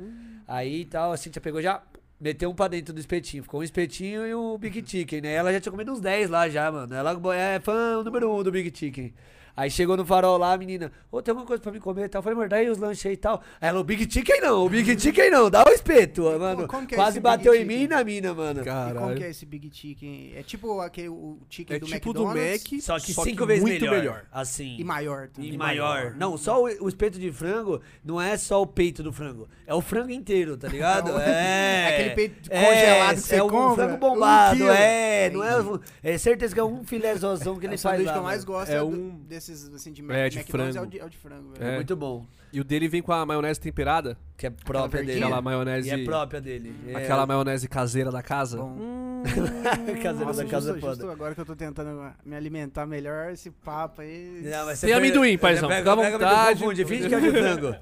Aí 0.47 0.85
tal, 0.85 1.11
a 1.11 1.17
Cintia 1.17 1.41
pegou 1.41 1.61
já, 1.61 1.81
meteu 2.21 2.50
um 2.50 2.56
pra 2.56 2.68
dentro 2.68 2.94
do 2.94 3.00
espetinho. 3.00 3.44
Ficou 3.44 3.62
um 3.62 3.63
espetinho 3.63 4.25
e 4.25 4.35
um 4.35 4.57
Big 4.57 4.83
Chicken, 4.85 5.21
né? 5.21 5.33
Ela 5.33 5.51
já 5.51 5.59
tinha 5.59 5.71
comido 5.71 5.91
uns 5.91 6.00
10 6.00 6.29
lá 6.29 6.47
já, 6.47 6.71
mano. 6.71 6.94
Ela 6.94 7.19
é 7.35 7.59
fã 7.59 8.03
número 8.03 8.31
um 8.31 8.44
do 8.44 8.51
Big 8.51 8.71
Chicken. 8.77 9.13
Aí 9.56 9.69
chegou 9.69 9.98
no 9.98 10.06
farol 10.06 10.38
lá, 10.38 10.53
a 10.53 10.57
menina, 10.57 10.92
ô, 11.12 11.21
tem 11.21 11.31
alguma 11.31 11.45
coisa 11.48 11.62
pra 11.62 11.71
me 11.71 11.80
comer 11.80 12.06
e 12.06 12.09
tal. 12.09 12.19
Eu 12.19 12.24
falei, 12.24 12.36
amor, 12.38 12.50
dá 12.50 12.57
aí 12.57 12.69
os 12.69 12.77
lanches 12.77 13.06
aí 13.06 13.13
e 13.13 13.18
tal. 13.18 13.42
Aí 13.59 13.69
ela, 13.69 13.80
o 13.80 13.83
Big 13.83 14.12
Chicken 14.12 14.42
não, 14.42 14.65
o 14.65 14.69
Big 14.69 15.00
Chicken 15.00 15.30
não, 15.30 15.50
dá 15.50 15.63
o 15.65 15.69
espeto, 15.69 16.24
mano. 16.39 16.68
como 16.68 16.88
que 16.88 16.95
é 16.95 16.98
Quase 16.98 17.19
bateu 17.19 17.53
em 17.53 17.65
mim 17.65 17.83
e 17.83 17.88
na 17.88 18.03
mina, 18.03 18.33
mano. 18.33 18.62
E 18.62 18.63
como 18.63 18.65
Caralho. 18.65 19.15
que 19.18 19.24
é 19.24 19.30
esse 19.30 19.45
Big 19.45 19.69
Chicken? 19.74 20.33
É 20.36 20.44
tipo 20.44 20.80
aquele 20.80 21.09
o 21.09 21.38
chicken 21.50 21.75
É 21.75 21.80
do 21.80 21.86
tipo 21.86 22.13
do 22.13 22.21
McDonald's 22.24 22.63
Mac, 22.71 22.81
Só 22.81 23.00
que 23.00 23.13
cinco 23.13 23.45
vezes 23.45 23.62
muito 23.63 23.81
melhor. 23.81 23.98
melhor. 24.00 24.25
Assim. 24.31 24.77
e 24.80 24.83
maior 24.83 25.27
também. 25.27 25.51
E 25.53 25.57
maior. 25.57 26.15
Não, 26.15 26.38
só 26.38 26.62
o, 26.63 26.65
o 26.86 26.88
espeto 26.89 27.19
de 27.19 27.31
frango 27.31 27.81
não 28.03 28.21
é 28.21 28.38
só 28.38 28.62
o 28.62 28.68
peito 28.68 29.03
do 29.03 29.12
frango. 29.12 29.48
É 29.68 29.74
o 29.74 29.81
frango 29.81 30.12
inteiro, 30.12 30.57
tá 30.57 30.68
ligado? 30.68 31.12
É 31.19 31.31
É. 31.31 31.88
aquele 31.94 32.09
peito 32.15 32.50
é, 32.51 32.65
congelado 32.65 33.15
que 33.15 33.21
você 33.21 33.36
é 33.36 33.44
um 33.44 33.50
compra, 33.50 33.75
frango 33.88 33.95
um 33.95 34.00
bombado, 34.09 34.57
quilo. 34.57 34.69
é. 34.71 35.30
Não 35.30 35.44
é, 35.44 35.80
é 36.03 36.18
certeza 36.18 36.53
que 36.53 36.59
é 36.59 36.63
um 36.63 36.83
filézozão 36.86 37.57
que 37.59 37.65
É 37.65 37.69
ele 37.69 37.77
faz 37.77 38.03
lá. 38.03 38.12
que 38.13 38.18
eu 38.19 38.24
mais 38.24 38.44
gosto 38.44 38.71
É 38.71 38.75
é, 38.75 38.80
do- 38.80 38.88
um- 38.88 39.19
desses 39.47 39.73
assim 39.73 39.91
de, 39.91 40.01
É, 40.11 40.29
de 40.29 40.38
McDonald's 40.39 40.75
frango. 40.75 40.77
é 40.77 40.81
o 40.81 40.85
de, 40.91 40.99
é 40.99 41.05
o 41.05 41.09
de 41.09 41.17
frango. 41.17 41.49
velho. 41.53 41.65
É 41.65 41.71
É. 41.73 41.75
muito 41.75 41.95
bom. 41.95 42.25
E 42.53 42.59
o 42.59 42.63
dele 42.63 42.88
vem 42.88 43.01
com 43.01 43.11
a 43.13 43.25
maionese 43.25 43.59
temperada. 43.59 44.17
Que 44.38 44.47
é 44.47 44.49
própria 44.49 45.03
dele. 45.03 45.23
Aquela 45.23 45.41
maionese. 45.41 45.88
E 45.88 45.91
é 45.91 46.03
própria 46.03 46.41
dele. 46.41 46.75
É. 46.88 46.95
Aquela 46.95 47.25
maionese 47.25 47.67
caseira 47.67 48.11
da 48.11 48.21
casa. 48.21 48.57
Bom. 48.57 48.69
Hum, 48.77 49.23
Caseira 50.01 50.25
Nossa, 50.25 50.43
da 50.43 50.49
casa 50.49 50.69
é 50.71 50.73
justo, 50.73 50.79
foda. 50.81 50.95
justo 50.95 51.11
agora 51.11 51.35
que 51.35 51.41
eu 51.41 51.45
tô 51.45 51.55
tentando 51.55 52.11
me 52.25 52.35
alimentar 52.35 52.85
melhor, 52.88 53.31
esse 53.31 53.51
papo 53.51 54.01
aí. 54.01 54.41
Não, 54.43 54.65
mas 54.65 54.81
Tem 54.81 54.89
pega- 54.89 54.97
amendoim, 54.99 55.38
paizão, 55.38 55.69
Pega, 55.69 55.79
fica 55.91 55.93
à 55.93 55.97
pega 56.03 56.17
vontade. 56.17 56.59
confunde, 56.59 56.85
finge 56.85 57.07
que 57.07 57.15
é 57.15 57.19
de 57.19 57.29
frango. 57.31 57.75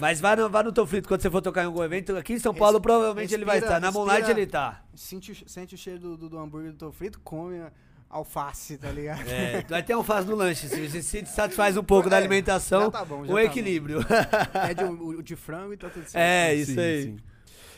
Mas 0.00 0.20
vá 0.20 0.34
no, 0.36 0.48
vá 0.48 0.62
no 0.62 0.72
Tô 0.72 0.86
Frito 0.86 1.06
quando 1.06 1.20
você 1.20 1.30
for 1.30 1.42
tocar 1.42 1.62
em 1.62 1.66
algum 1.66 1.82
evento. 1.84 2.16
Aqui 2.16 2.32
em 2.32 2.38
São 2.38 2.54
Paulo, 2.54 2.78
Res- 2.78 2.82
provavelmente 2.82 3.34
ele 3.34 3.44
vai 3.44 3.58
estar. 3.58 3.78
Na 3.78 3.92
Moonlight 3.92 4.30
ele 4.30 4.46
tá. 4.46 4.82
Sente, 4.94 5.32
o- 5.32 5.48
sente 5.48 5.74
o 5.74 5.78
cheiro 5.78 6.00
do, 6.00 6.16
do, 6.16 6.28
do 6.30 6.38
hambúrguer 6.38 6.72
do 6.72 6.78
Tô 6.78 6.90
Frito, 6.92 7.20
come 7.20 7.60
alface, 8.14 8.78
tá 8.78 8.90
ligado? 8.90 9.28
É, 9.28 9.64
vai 9.68 9.82
ter 9.82 9.92
alface 9.92 10.26
no 10.28 10.36
lanche. 10.36 10.68
Se 10.68 10.88
você 10.88 11.02
se 11.02 11.26
satisfaz 11.26 11.76
um 11.76 11.82
pouco 11.82 12.08
da 12.08 12.16
É, 12.16 12.18
alimentação, 12.20 12.82
já 12.82 12.90
tá 12.90 13.04
bom, 13.04 13.24
já 13.24 13.32
o 13.32 13.36
tá 13.36 13.42
equilíbrio. 13.44 14.00
Pede 14.66 14.84
o, 14.84 15.18
o 15.18 15.22
de 15.22 15.34
frango 15.36 15.72
e 15.72 15.76
tá 15.76 15.88
tudo 15.88 16.04
certo. 16.08 16.16
É, 16.16 16.54
isso 16.54 16.72
sim, 16.72 16.80
aí. 16.80 17.02
sim. 17.02 17.16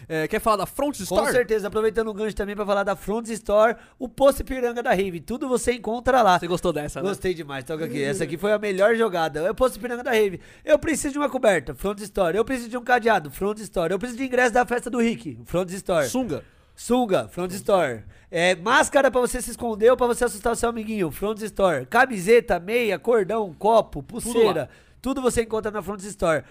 É, 0.09 0.29
quer 0.29 0.39
falar 0.39 0.59
da 0.59 0.67
Front 0.67 0.97
Com 0.99 1.03
Store? 1.03 1.33
certeza, 1.33 1.67
aproveitando 1.67 2.07
o 2.09 2.15
gancho 2.15 2.37
também 2.37 2.55
pra 2.55 2.65
falar 2.65 2.85
da 2.85 2.95
Front 2.95 3.27
Store, 3.31 3.75
o 3.99 4.09
Posto 4.09 4.45
Piranga 4.45 4.81
da 4.83 4.91
Rave. 4.91 5.21
Tudo 5.21 5.49
você 5.49 5.73
encontra 5.73 6.23
lá. 6.23 6.39
Você 6.39 6.47
gostou 6.47 6.73
dessa, 6.73 7.03
né? 7.03 7.09
Gostei 7.09 7.35
demais, 7.35 7.65
toca 7.65 7.87
aqui. 7.87 8.01
Essa 8.05 8.23
aqui 8.23 8.37
foi 8.37 8.53
a 8.53 8.59
melhor 8.59 8.95
jogada. 8.95 9.41
Eu 9.41 9.55
posto 9.55 9.81
Piranga 9.81 10.05
da 10.05 10.13
Rave. 10.13 10.39
Eu 10.65 10.79
preciso 10.79 11.13
de 11.13 11.19
uma 11.19 11.29
coberta, 11.29 11.75
Front 11.75 11.99
Store. 12.03 12.37
Eu 12.37 12.45
preciso 12.45 12.69
de 12.69 12.77
um 12.77 12.85
cadeado, 12.85 13.31
Front 13.33 13.59
Store. 13.61 13.93
Eu 13.93 13.99
preciso 13.99 14.19
de 14.19 14.27
ingresso 14.27 14.53
da 14.53 14.65
festa 14.65 14.89
do 14.89 14.99
Rick, 14.99 15.39
Front 15.45 15.71
Store. 15.73 16.07
Sunga. 16.07 16.45
Sunga, 16.77 17.27
Front 17.29 17.53
Store. 17.53 18.05
É, 18.31 18.55
máscara 18.55 19.11
pra 19.11 19.21
você 19.21 19.41
se 19.41 19.51
esconder 19.51 19.91
ou 19.91 19.97
pra 19.97 20.07
você 20.07 20.25
assustar 20.25 20.53
o 20.53 20.57
seu 20.57 20.69
amiguinho, 20.69 21.11
Front 21.11 21.41
Store. 21.41 21.87
Camiseta, 21.87 22.61
meia, 22.61 22.99
cordão, 22.99 23.53
copo, 23.59 24.03
pulseira. 24.03 24.69
Tudo, 25.01 25.23
você 25.23 25.43
encontra 25.43 25.71
na 25.71 25.81
Front 25.81 26.03
Store. 26.03 26.45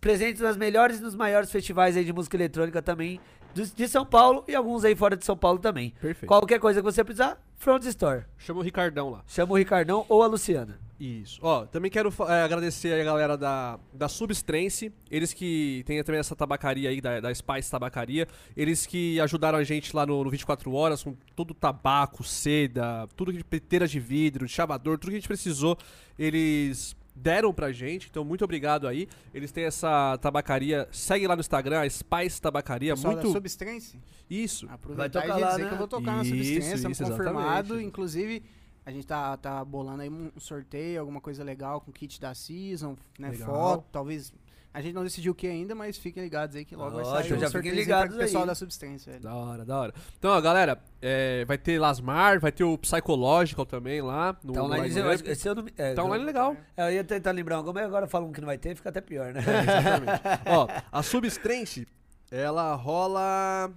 Presentes 0.00 0.40
nas 0.40 0.56
melhores 0.56 1.00
e 1.00 1.02
nos 1.02 1.14
maiores 1.14 1.50
festivais 1.50 1.96
aí 1.96 2.04
de 2.04 2.12
música 2.12 2.36
eletrônica 2.36 2.80
também 2.80 3.20
de 3.54 3.86
São 3.86 4.04
Paulo 4.04 4.44
e 4.48 4.54
alguns 4.54 4.84
aí 4.84 4.96
fora 4.96 5.16
de 5.16 5.24
São 5.24 5.36
Paulo 5.36 5.58
também. 5.58 5.90
Perfeito. 6.00 6.26
Qualquer 6.26 6.58
coisa 6.58 6.80
que 6.80 6.84
você 6.84 7.04
precisar, 7.04 7.38
Front 7.56 7.84
Store. 7.84 8.24
Chama 8.38 8.60
o 8.60 8.62
Ricardão 8.62 9.10
lá. 9.10 9.24
Chama 9.26 9.52
o 9.52 9.56
Ricardão 9.56 10.04
ou 10.08 10.22
a 10.22 10.26
Luciana. 10.26 10.78
Isso. 10.98 11.40
Ó, 11.42 11.66
também 11.66 11.90
quero 11.90 12.12
é, 12.28 12.42
agradecer 12.42 13.00
a 13.00 13.04
galera 13.04 13.36
da, 13.36 13.78
da 13.92 14.08
Substrense, 14.08 14.92
eles 15.10 15.32
que 15.32 15.82
tem 15.86 16.02
também 16.04 16.20
essa 16.20 16.36
tabacaria 16.36 16.88
aí, 16.88 17.00
da, 17.00 17.20
da 17.20 17.34
Spice 17.34 17.70
Tabacaria, 17.70 18.28
eles 18.56 18.86
que 18.86 19.20
ajudaram 19.20 19.58
a 19.58 19.64
gente 19.64 19.94
lá 19.94 20.06
no, 20.06 20.22
no 20.22 20.30
24 20.30 20.72
Horas 20.72 21.02
com 21.02 21.16
todo 21.34 21.50
o 21.50 21.54
tabaco, 21.54 22.22
seda, 22.22 23.08
tudo 23.16 23.32
de 23.32 23.42
peteira 23.42 23.88
de 23.88 23.98
vidro, 23.98 24.46
de 24.46 24.52
chavador, 24.52 24.96
tudo 24.96 25.10
que 25.10 25.16
a 25.16 25.20
gente 25.20 25.28
precisou, 25.28 25.76
eles 26.16 26.96
deram 27.14 27.52
pra 27.54 27.72
gente, 27.72 28.08
então 28.10 28.24
muito 28.24 28.44
obrigado 28.44 28.88
aí. 28.88 29.08
Eles 29.32 29.52
têm 29.52 29.64
essa 29.64 30.18
tabacaria, 30.18 30.88
segue 30.90 31.26
lá 31.26 31.36
no 31.36 31.40
Instagram, 31.40 31.80
a 31.80 31.88
Spice 31.88 32.40
Tabacaria, 32.40 32.94
Pessoal 32.94 33.14
da 33.14 33.22
muito... 33.22 33.32
Substance, 33.32 33.98
Isso. 34.28 34.66
aproveitar 34.68 35.22
tocar 35.22 35.38
e 35.38 35.40
lá, 35.40 35.50
dizer 35.50 35.62
né? 35.62 35.68
que 35.68 35.74
eu 35.74 35.78
vou 35.78 35.88
tocar 35.88 36.16
na 36.16 36.24
Substance, 36.24 36.74
isso, 36.74 37.04
confirmado. 37.04 37.64
exatamente. 37.66 37.86
Inclusive, 37.86 38.42
a 38.84 38.90
gente 38.90 39.06
tá, 39.06 39.36
tá 39.36 39.64
bolando 39.64 40.02
aí 40.02 40.10
um 40.10 40.30
sorteio, 40.38 41.00
alguma 41.00 41.20
coisa 41.20 41.44
legal 41.44 41.80
com 41.80 41.92
kit 41.92 42.20
da 42.20 42.34
Season, 42.34 42.96
né, 43.18 43.30
Legal. 43.30 43.48
foto, 43.48 43.84
talvez... 43.92 44.32
A 44.74 44.82
gente 44.82 44.92
não 44.92 45.04
decidiu 45.04 45.30
o 45.30 45.34
que 45.36 45.46
ainda, 45.46 45.72
mas 45.72 45.96
fiquem 45.96 46.20
ligados 46.20 46.56
aí 46.56 46.64
que 46.64 46.74
logo 46.74 46.96
vai 46.96 47.04
Lógico, 47.04 47.28
sair 47.28 47.40
já 47.40 47.46
um 47.46 47.50
fiquem 47.52 47.70
ligados 47.70 48.16
o 48.16 48.18
pessoal 48.18 48.42
aí. 48.42 48.48
da 48.48 48.54
Substance, 48.56 49.08
velho. 49.08 49.20
Da 49.22 49.32
hora, 49.32 49.64
da 49.64 49.78
hora. 49.78 49.94
Então, 50.18 50.32
ó, 50.32 50.40
galera, 50.40 50.82
é, 51.00 51.44
vai 51.44 51.56
ter 51.56 51.78
Lasmar, 51.78 52.40
vai 52.40 52.50
ter 52.50 52.64
o 52.64 52.76
Psychological 52.78 53.64
também 53.64 54.02
lá. 54.02 54.36
No, 54.42 54.52
Tá 54.52 54.58
no 54.58 54.66
online, 54.66 54.88
line-up. 54.88 55.24
eu 55.26 55.32
esse 55.32 55.48
eu 55.48 55.54
não 55.54 55.62
me- 55.62 55.72
é, 55.78 55.94
Tá 55.94 56.02
online 56.02 56.24
legal. 56.24 56.56
É, 56.76 56.88
eu 56.88 56.92
ia 56.94 57.04
tentar 57.04 57.30
lembrar 57.30 57.54
alguma, 57.56 57.74
mas 57.74 57.84
agora 57.84 58.08
falam 58.08 58.32
que 58.32 58.40
não 58.40 58.46
vai 58.46 58.58
ter, 58.58 58.74
fica 58.74 58.88
até 58.88 59.00
pior, 59.00 59.32
né? 59.32 59.40
Exatamente. 59.40 60.22
Ó, 60.50 60.66
a 60.90 61.02
Substrense, 61.04 61.86
ela 62.28 62.74
rola 62.74 63.70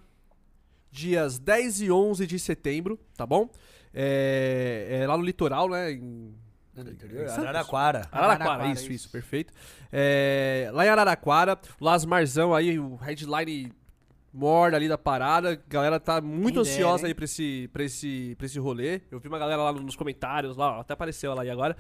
dias 0.92 1.38
10 1.38 1.82
e 1.82 1.92
11 1.92 2.26
de 2.26 2.40
setembro, 2.40 3.00
tá 3.16 3.24
bom? 3.24 3.50
É, 3.94 5.00
é 5.02 5.08
lá 5.08 5.16
no 5.16 5.24
litoral, 5.24 5.70
né? 5.70 5.92
Em 5.92 6.34
Santos. 6.84 7.38
Araraquara. 7.38 8.08
Araraquara, 8.12 8.44
Araraquara, 8.44 8.72
isso, 8.72 8.84
isso, 8.84 8.92
isso. 8.92 9.10
perfeito. 9.10 9.54
É, 9.92 10.70
lá 10.74 10.86
em 10.86 10.90
Araraquara, 10.90 11.58
o 11.80 11.86
Lasmarzão 11.86 12.54
aí, 12.54 12.80
o 12.80 12.96
headline 12.96 13.74
morda 14.34 14.78
ali 14.78 14.88
da 14.88 14.98
parada. 14.98 15.54
A 15.54 15.58
galera 15.68 16.00
tá 16.00 16.22
muito 16.22 16.62
dera, 16.62 16.70
ansiosa 16.70 17.04
hein? 17.04 17.08
aí 17.08 17.14
pra 17.14 17.26
esse, 17.26 17.70
pra, 17.74 17.84
esse, 17.84 18.36
pra 18.38 18.46
esse 18.46 18.60
rolê. 18.60 19.02
Eu 19.10 19.20
vi 19.20 19.28
uma 19.28 19.40
galera 19.40 19.62
lá 19.64 19.74
nos 19.74 19.96
comentários, 19.96 20.56
lá, 20.56 20.78
ó, 20.78 20.82
até 20.82 20.94
apareceu 20.94 21.32
ela 21.32 21.42
aí 21.42 21.50
agora. 21.50 21.76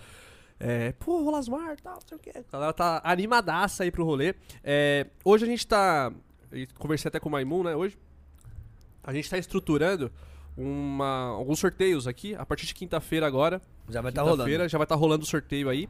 É, 0.59 0.91
pô, 0.93 1.21
o 1.21 1.29
Lasmar 1.29 1.79
tal, 1.81 1.93
não 1.93 2.01
sei 2.07 2.17
o 2.17 2.19
quê. 2.19 2.31
A 2.35 2.51
galera 2.51 2.73
tá 2.73 3.01
animadaça 3.03 3.83
aí 3.83 3.91
pro 3.91 4.03
rolê. 4.03 4.33
É, 4.63 5.05
hoje 5.23 5.45
a 5.45 5.47
gente 5.47 5.67
tá. 5.67 6.11
Conversei 6.79 7.09
até 7.09 7.19
com 7.19 7.29
o 7.29 7.31
Maimun, 7.31 7.63
né, 7.63 7.75
hoje. 7.75 7.97
A 9.03 9.13
gente 9.13 9.29
tá 9.29 9.37
estruturando 9.37 10.11
uma, 10.57 11.27
alguns 11.29 11.59
sorteios 11.59 12.07
aqui, 12.07 12.33
a 12.35 12.45
partir 12.45 12.65
de 12.65 12.73
quinta-feira 12.73 13.27
agora. 13.27 13.61
Já 13.89 14.01
vai 14.01 14.09
estar 14.11 14.21
rolando. 14.23 14.37
Quinta-feira 14.43 14.67
já 14.67 14.77
vai 14.77 14.85
estar 14.85 14.95
rolando 14.95 15.23
o 15.23 15.27
sorteio 15.27 15.69
aí. 15.69 15.87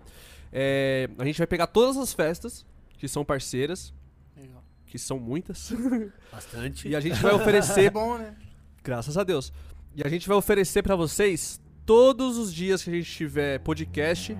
É, 0.51 1.09
a 1.17 1.25
gente 1.25 1.37
vai 1.37 1.47
pegar 1.47 1.67
todas 1.67 1.97
as 1.97 2.13
festas 2.13 2.65
que 2.97 3.07
são 3.07 3.23
parceiras, 3.23 3.93
Legal. 4.35 4.63
que 4.85 4.97
são 4.99 5.19
muitas, 5.19 5.71
Bastante. 6.31 6.87
e 6.87 6.95
a 6.95 6.99
gente 6.99 7.21
vai 7.21 7.31
É 7.33 7.35
oferecer, 7.35 7.89
bom, 7.91 8.17
né? 8.17 8.35
graças 8.83 9.17
a 9.17 9.23
Deus, 9.23 9.51
e 9.95 10.03
a 10.03 10.09
gente 10.09 10.27
vai 10.27 10.37
oferecer 10.37 10.81
pra 10.83 10.95
vocês 10.95 11.59
todos 11.85 12.37
os 12.37 12.53
dias 12.53 12.83
que 12.83 12.89
a 12.89 12.93
gente 12.93 13.11
tiver 13.11 13.59
podcast 13.59 14.35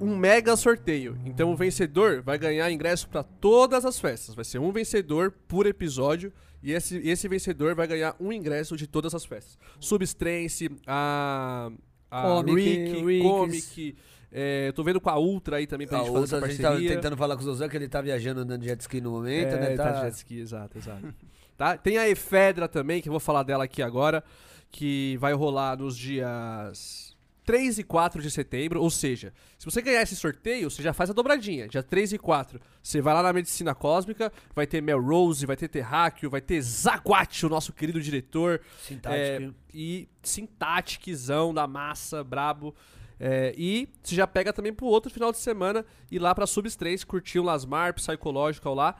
um 0.00 0.16
mega 0.16 0.56
sorteio. 0.56 1.18
Então 1.26 1.52
o 1.52 1.56
vencedor 1.56 2.22
vai 2.22 2.38
ganhar 2.38 2.70
ingresso 2.72 3.08
para 3.08 3.22
todas 3.22 3.84
as 3.84 4.00
festas. 4.00 4.34
Vai 4.34 4.44
ser 4.44 4.58
um 4.58 4.72
vencedor 4.72 5.30
por 5.46 5.66
episódio. 5.66 6.32
E 6.62 6.72
esse, 6.72 6.98
esse 6.98 7.26
vencedor 7.28 7.74
vai 7.74 7.86
ganhar 7.86 8.14
um 8.20 8.32
ingresso 8.32 8.76
de 8.76 8.86
todas 8.86 9.14
as 9.14 9.24
festas. 9.24 9.58
Substance, 9.78 10.70
a, 10.86 11.70
a 12.10 12.22
Comic, 12.22 12.54
Rick, 12.54 13.04
Ricks. 13.04 13.22
Comic. 13.28 13.96
É, 14.32 14.70
tô 14.72 14.84
vendo 14.84 15.00
com 15.00 15.10
a 15.10 15.18
Ultra 15.18 15.56
aí 15.56 15.66
também 15.66 15.88
pra 15.88 15.98
A 15.98 16.04
gente 16.04 16.12
fazer 16.12 16.24
essa 16.36 16.44
a 16.44 16.48
gente 16.48 16.62
parceria. 16.62 16.94
tentando 16.94 17.16
falar 17.16 17.34
com 17.34 17.42
o 17.42 17.44
Zozan 17.44 17.68
que 17.68 17.76
ele 17.76 17.88
tá 17.88 18.00
viajando 18.00 18.40
andando 18.40 18.60
de 18.60 18.68
jet 18.68 18.80
ski 18.80 19.00
no 19.00 19.10
momento, 19.10 19.54
é, 19.54 19.60
né? 19.60 19.76
tá 19.76 19.90
de 19.90 20.00
jet 20.02 20.14
ski, 20.14 20.38
exato, 20.38 20.78
exato. 20.78 21.14
tá? 21.56 21.76
Tem 21.76 21.98
a 21.98 22.08
Efedra 22.08 22.68
também, 22.68 23.02
que 23.02 23.08
eu 23.08 23.12
vou 23.12 23.18
falar 23.18 23.42
dela 23.42 23.64
aqui 23.64 23.82
agora, 23.82 24.22
que 24.70 25.16
vai 25.16 25.32
rolar 25.32 25.76
nos 25.76 25.96
dias 25.96 27.09
3 27.50 27.80
e 27.80 27.82
4 27.82 28.22
de 28.22 28.30
setembro, 28.30 28.80
ou 28.80 28.88
seja, 28.88 29.32
se 29.58 29.64
você 29.64 29.82
ganhar 29.82 30.02
esse 30.02 30.14
sorteio, 30.14 30.70
você 30.70 30.80
já 30.80 30.92
faz 30.92 31.10
a 31.10 31.12
dobradinha, 31.12 31.66
dia 31.66 31.82
3 31.82 32.12
e 32.12 32.18
4. 32.18 32.60
Você 32.80 33.00
vai 33.00 33.12
lá 33.12 33.24
na 33.24 33.32
Medicina 33.32 33.74
Cósmica, 33.74 34.32
vai 34.54 34.68
ter 34.68 34.80
Melrose, 34.80 35.44
vai 35.44 35.56
ter 35.56 35.66
Terráqueo, 35.66 36.30
vai 36.30 36.40
ter 36.40 36.62
Zaguate, 36.62 37.44
o 37.44 37.48
nosso 37.48 37.72
querido 37.72 38.00
diretor, 38.00 38.60
Sintático. 38.80 39.12
é, 39.20 39.50
e 39.74 40.08
Sintaticzão 40.22 41.52
da 41.52 41.66
massa, 41.66 42.22
brabo. 42.22 42.72
É, 43.18 43.52
e 43.58 43.88
você 44.00 44.14
já 44.14 44.28
pega 44.28 44.52
também 44.52 44.72
pro 44.72 44.86
outro 44.86 45.10
final 45.10 45.32
de 45.32 45.38
semana 45.38 45.84
e 46.08 46.20
lá 46.20 46.32
pra 46.32 46.46
Subs 46.46 46.76
3, 46.76 47.02
curtir 47.02 47.40
um 47.40 47.42
Lasmar, 47.42 47.94
Psychological 47.94 48.74
lá, 48.74 48.94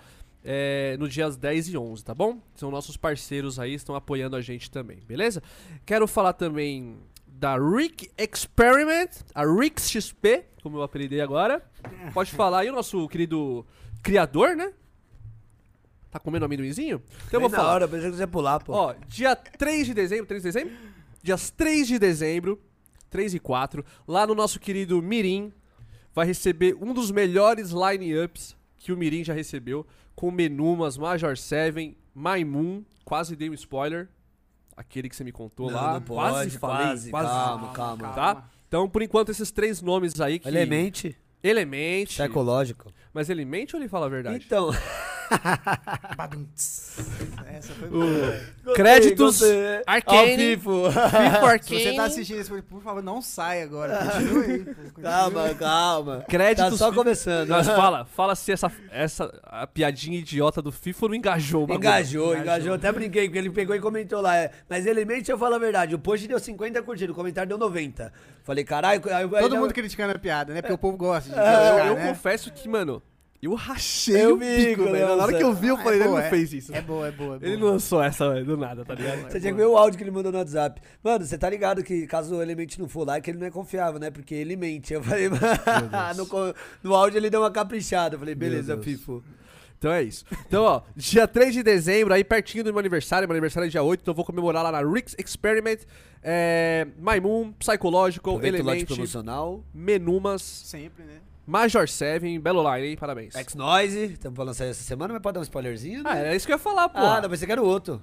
é, 0.45 0.97
no 0.99 1.09
dias 1.09 1.37
10 1.37 1.69
e 1.69 1.79
11, 1.79 2.05
tá 2.05 2.15
bom? 2.17 2.43
São 2.57 2.69
nossos 2.69 2.97
parceiros 2.97 3.61
aí, 3.61 3.75
estão 3.75 3.95
apoiando 3.95 4.35
a 4.35 4.41
gente 4.41 4.69
também, 4.73 4.99
beleza? 5.07 5.41
Quero 5.87 6.09
falar 6.09 6.33
também 6.33 6.99
da 7.41 7.57
Rick 7.57 8.11
Experiment, 8.19 9.09
a 9.35 9.47
Rick 9.47 9.81
XP, 9.81 10.45
como 10.63 10.77
eu 10.77 10.83
apelidei 10.83 11.23
agora. 11.23 11.65
Pode 12.13 12.31
falar 12.33 12.61
aí 12.61 12.69
o 12.69 12.73
nosso 12.75 13.09
querido 13.09 13.65
criador, 14.03 14.55
né? 14.55 14.75
Tá 16.11 16.19
comendo 16.19 16.45
amendoinzinho? 16.45 17.03
Então 17.27 17.41
eu 17.41 17.41
vou 17.41 17.49
falar. 17.49 17.73
hora, 17.73 17.89
pensei 17.89 18.11
que 18.11 18.17
você 18.17 18.25
ia 18.25 18.29
pular, 18.29 18.61
pô. 18.61 18.75
Ó, 18.75 18.95
dia 19.09 19.35
3 19.35 19.87
de 19.87 19.95
dezembro, 19.95 20.27
3 20.27 20.43
de 20.43 20.49
dezembro? 20.53 20.77
Dias 21.23 21.51
3 21.51 21.89
de 21.89 21.99
dezembro, 21.99 22.61
3 23.09 23.33
e 23.33 23.39
4, 23.39 23.83
lá 24.07 24.27
no 24.27 24.35
nosso 24.35 24.61
querido 24.61 25.01
Mirim, 25.01 25.51
vai 26.15 26.27
receber 26.27 26.77
um 26.79 26.93
dos 26.93 27.11
melhores 27.11 27.71
line-ups 27.71 28.55
que 28.77 28.93
o 28.93 28.99
Mirim 28.99 29.25
já 29.25 29.33
recebeu, 29.33 29.87
com 30.15 30.31
Menumas, 30.31 30.99
Major 30.99 31.35
7, 31.39 31.97
Maimun, 32.15 32.85
quase 33.03 33.35
dei 33.35 33.49
um 33.49 33.55
spoiler, 33.55 34.11
aquele 34.81 35.09
que 35.09 35.15
você 35.17 35.23
me 35.23 35.31
contou 35.31 35.71
Não, 35.71 35.77
lá, 35.77 35.95
não 35.95 36.01
quase 36.01 36.51
pode, 36.51 36.59
falei, 36.59 36.87
quase, 36.87 37.11
quase, 37.11 37.29
calma, 37.29 37.73
calma. 37.73 38.09
tá? 38.09 38.49
Então, 38.67 38.89
por 38.89 39.03
enquanto, 39.03 39.31
esses 39.31 39.51
três 39.51 39.83
nomes 39.83 40.19
aí 40.21 40.39
que... 40.39 40.49
Elemente, 40.49 41.17
Elemente. 41.43 42.17
psicológico. 42.17 42.93
Mas 43.13 43.29
ele 43.29 43.45
mente 43.45 43.75
ou 43.77 43.81
ele 43.83 43.89
fala 43.89 44.07
a 44.07 44.09
verdade? 44.09 44.45
Então. 44.45 44.71
Essa 47.47 47.73
foi 47.75 47.89
O- 47.89 48.73
Créditos 48.75 49.43
Ao 49.43 49.49
Arcane, 49.87 50.37
vivo. 50.37 50.91
FIFA 50.91 51.59
Se 51.63 51.83
você 51.83 51.95
tá 51.95 52.05
assistindo 52.05 52.41
esse, 52.41 52.63
por 52.63 52.83
favor, 52.83 53.03
não 53.03 53.21
sai 53.23 53.63
agora. 53.63 53.99
Continue 53.99 54.45
aí. 54.45 54.59
continue. 54.65 54.91
Calma, 55.03 55.55
calma. 55.55 56.25
créditos... 56.29 56.79
Tá 56.79 56.87
só 56.87 56.93
começando. 56.93 57.49
Mas 57.49 57.67
fala, 57.69 58.05
fala 58.05 58.35
se 58.35 58.53
essa, 58.53 58.71
essa 58.91 59.41
a 59.45 59.67
piadinha 59.67 60.19
idiota 60.19 60.61
do 60.63 60.73
FIFA 60.73 61.09
não 61.09 61.15
engajou 61.15 61.67
bagulho. 61.67 61.87
Engajou, 61.87 62.37
engajou. 62.37 62.75
Até 62.75 62.93
brinquei, 62.93 63.25
porque 63.25 63.39
ele 63.39 63.51
pegou 63.51 63.75
e 63.75 63.81
comentou 63.81 64.21
lá. 64.21 64.37
é, 64.37 64.51
Mas 64.69 64.87
elemente 64.87 65.31
eu 65.31 65.39
falo 65.39 65.55
a 65.55 65.59
verdade. 65.59 65.95
O 65.95 65.99
post 65.99 66.27
deu 66.27 66.39
50 66.39 66.83
curtidas, 66.83 67.13
o 67.13 67.17
comentário 67.17 67.49
deu 67.49 67.59
90. 67.59 68.13
Falei, 68.45 68.65
caralho. 68.65 69.01
Todo 69.01 69.55
aí- 69.55 69.59
mundo 69.61 69.73
criticando 69.75 70.15
a 70.15 70.19
piada, 70.19 70.53
né? 70.55 70.63
Porque 70.63 70.75
o 70.75 70.79
povo 70.79 70.97
gosta 70.97 71.31
de 71.31 71.37
Eu, 71.37 71.43
criticar, 71.45 71.87
eu 71.87 71.95
né? 71.95 72.09
confesso 72.09 72.51
que, 72.53 72.69
mano, 72.69 73.03
eu 73.43 73.55
rachei 73.55 74.23
Eu 74.25 74.35
o 74.35 74.37
bico, 74.37 74.85
velho. 74.85 75.17
Na 75.17 75.23
hora 75.25 75.37
que 75.37 75.43
eu 75.43 75.55
vi, 75.55 75.69
eu 75.69 75.77
Ah, 75.77 75.79
falei, 75.83 75.99
é 75.99 76.03
ele 76.03 76.09
boa, 76.09 76.21
não 76.21 76.27
é- 76.27 76.31
fez 76.31 76.53
isso. 76.53 76.75
É 76.75 76.81
boa, 76.83 77.09
é 77.09 77.11
boa. 77.11 77.37
É 77.37 77.39
boa. 77.39 77.51
Ele 77.53 77.57
não 77.57 77.69
lançou 77.69 78.03
essa 78.03 78.29
velho, 78.33 78.45
do 78.45 78.57
nada, 78.57 78.85
tá 78.85 78.95
ligado? 78.95 79.23
Você 79.31 79.41
tinha 79.41 79.53
que 79.53 79.59
ver 79.59 79.67
o 79.67 79.77
áudio 79.77 79.97
que 79.97 80.05
ele 80.05 80.11
mandou 80.11 80.31
no 80.31 80.39
WhatsApp. 80.39 80.81
Mano, 81.03 81.25
você 81.25 81.39
tá 81.39 81.49
ligado 81.49 81.83
que 81.83 82.07
caso 82.07 82.35
o 82.37 82.43
Element 82.43 82.77
não 82.79 82.89
for 82.89 83.07
lá, 83.07 83.17
é 83.17 83.21
que 83.21 83.31
ele 83.31 83.39
não 83.39 83.47
é 83.47 83.51
confiável, 83.51 83.99
né? 83.99 84.11
Porque 84.11 84.35
ele 84.35 84.57
mente. 84.57 84.93
Eu 84.93 85.03
falei, 85.03 85.29
no, 86.17 86.27
co- 86.27 86.55
no 86.83 86.95
áudio 86.95 87.19
ele 87.19 87.31
deu 87.31 87.41
uma 87.41 87.51
caprichada. 87.51 88.15
Eu 88.17 88.19
falei, 88.19 88.35
beleza. 88.35 88.77
Fifo. 88.79 89.23
Então 89.79 89.91
é 89.91 90.03
isso. 90.03 90.27
Então, 90.47 90.63
ó, 90.65 90.83
dia 90.95 91.27
3 91.27 91.55
de 91.55 91.63
dezembro, 91.63 92.13
aí 92.13 92.23
pertinho 92.23 92.63
do 92.63 92.71
meu 92.71 92.79
aniversário, 92.81 93.27
meu 93.27 93.33
aniversário 93.33 93.67
é 93.67 93.71
dia 93.71 93.83
8, 93.83 94.03
então 94.03 94.13
eu 94.13 94.17
vou 94.17 94.27
comemorar 94.27 94.63
lá 94.63 94.71
na 94.71 94.83
Rick's 94.87 95.17
Experiment, 95.19 95.79
é, 96.23 96.87
Psychological, 97.59 98.35
Aproveita 98.35 98.59
o 98.59 98.67
lote 98.67 98.77
Element, 98.77 98.87
promocional. 98.87 99.65
Menumas, 99.73 100.43
Sempre, 100.43 101.05
né? 101.05 101.15
Major 101.51 101.89
7, 101.89 102.39
belo 102.39 102.63
line, 102.63 102.91
hein? 102.91 102.97
Parabéns. 102.97 103.35
X-Noise. 103.35 104.13
Estamos 104.13 104.37
pra 104.37 104.45
lançar 104.45 104.67
essa 104.67 104.85
semana, 104.85 105.13
mas 105.13 105.21
pode 105.21 105.35
dar 105.35 105.41
um 105.41 105.43
spoilerzinho? 105.43 106.03
Ah, 106.05 106.15
né? 106.15 106.21
era 106.21 106.37
isso 106.37 106.47
que 106.47 106.53
eu 106.53 106.55
ia 106.55 106.63
falar, 106.63 106.89
pô. 106.89 106.99
Ah, 106.99 107.21
não, 107.21 107.29
mas 107.29 107.41
você 107.41 107.47
quer 107.47 107.59
o 107.59 107.65
outro. 107.65 108.01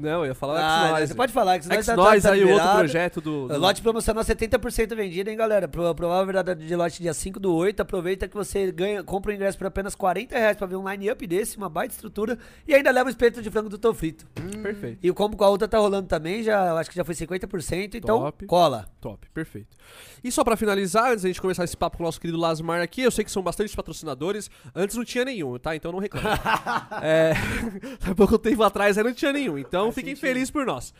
Não, 0.00 0.20
eu 0.20 0.26
ia 0.26 0.34
falar 0.34 0.58
Ah, 0.60 0.82
X-Noise. 0.86 1.06
você 1.08 1.14
pode 1.14 1.32
falar. 1.32 1.54
X-Noise 1.54 1.86
tá- 1.86 1.94
tá 1.96 2.02
aí, 2.32 2.40
o 2.40 2.48
outro 2.48 2.54
liberado. 2.56 2.78
projeto 2.78 3.20
do... 3.20 3.48
do- 3.48 3.58
Lote 3.58 3.82
promocional 3.82 4.24
70% 4.24 4.94
vendido, 4.96 5.30
hein, 5.30 5.36
galera? 5.36 5.68
Pro, 5.68 5.94
provável 5.94 6.26
verdade 6.32 6.66
de 6.66 6.74
lote 6.76 7.02
dia 7.02 7.12
5 7.14 7.38
do 7.38 7.54
8. 7.54 7.80
Aproveita 7.80 8.26
que 8.26 8.34
você 8.34 8.70
ganha, 8.72 9.02
compra 9.04 9.30
o 9.32 9.34
ingresso 9.34 9.58
por 9.58 9.66
apenas 9.66 9.94
40 9.94 10.36
reais 10.38 10.56
pra 10.56 10.66
ver 10.66 10.76
um 10.76 10.88
line-up 10.88 11.26
desse, 11.26 11.56
uma 11.56 11.68
baita 11.68 11.94
estrutura. 11.94 12.38
E 12.66 12.74
ainda 12.74 12.90
leva 12.90 13.08
o 13.08 13.10
espeto 13.10 13.42
de 13.42 13.50
frango 13.50 13.68
do 13.68 13.78
Tô 13.78 13.92
Frito. 13.94 14.26
Perfeito. 14.62 14.98
E 15.02 15.10
o 15.10 15.14
combo 15.14 15.36
com 15.36 15.44
a 15.44 15.48
outra 15.48 15.68
tá 15.68 15.78
rolando 15.78 16.08
também, 16.08 16.42
já, 16.42 16.74
acho 16.78 16.90
que 16.90 16.96
já 16.96 17.04
foi 17.04 17.14
50%, 17.14 17.94
então 17.94 18.20
Top. 18.20 18.46
cola. 18.46 18.88
Top, 19.00 19.26
perfeito. 19.32 19.68
E 20.22 20.30
só 20.30 20.44
pra 20.44 20.56
finalizar, 20.56 21.10
antes 21.12 21.22
da 21.22 21.28
gente 21.28 21.40
começar 21.40 21.64
esse 21.64 21.76
papo 21.76 21.96
com 21.96 22.02
o 22.02 22.06
nosso 22.06 22.20
querido 22.20 22.38
Lasmar 22.38 22.80
aqui, 22.82 23.02
eu 23.02 23.10
sei 23.10 23.24
que 23.24 23.30
são 23.30 23.42
bastante 23.42 23.74
patrocinadores. 23.74 24.50
Antes 24.74 24.96
não 24.96 25.04
tinha 25.04 25.24
nenhum, 25.24 25.58
tá? 25.58 25.74
Então 25.74 25.90
não 25.92 25.98
reclame. 25.98 26.28
é, 27.02 27.32
há 28.10 28.14
pouco 28.14 28.38
tempo 28.38 28.62
atrás 28.62 28.98
aí 28.98 29.04
não 29.04 29.14
tinha 29.14 29.32
nenhum. 29.32 29.56
Então 29.58 29.89
fiquem 29.92 30.16
felizes 30.16 30.50
por 30.50 30.64
nós. 30.66 30.92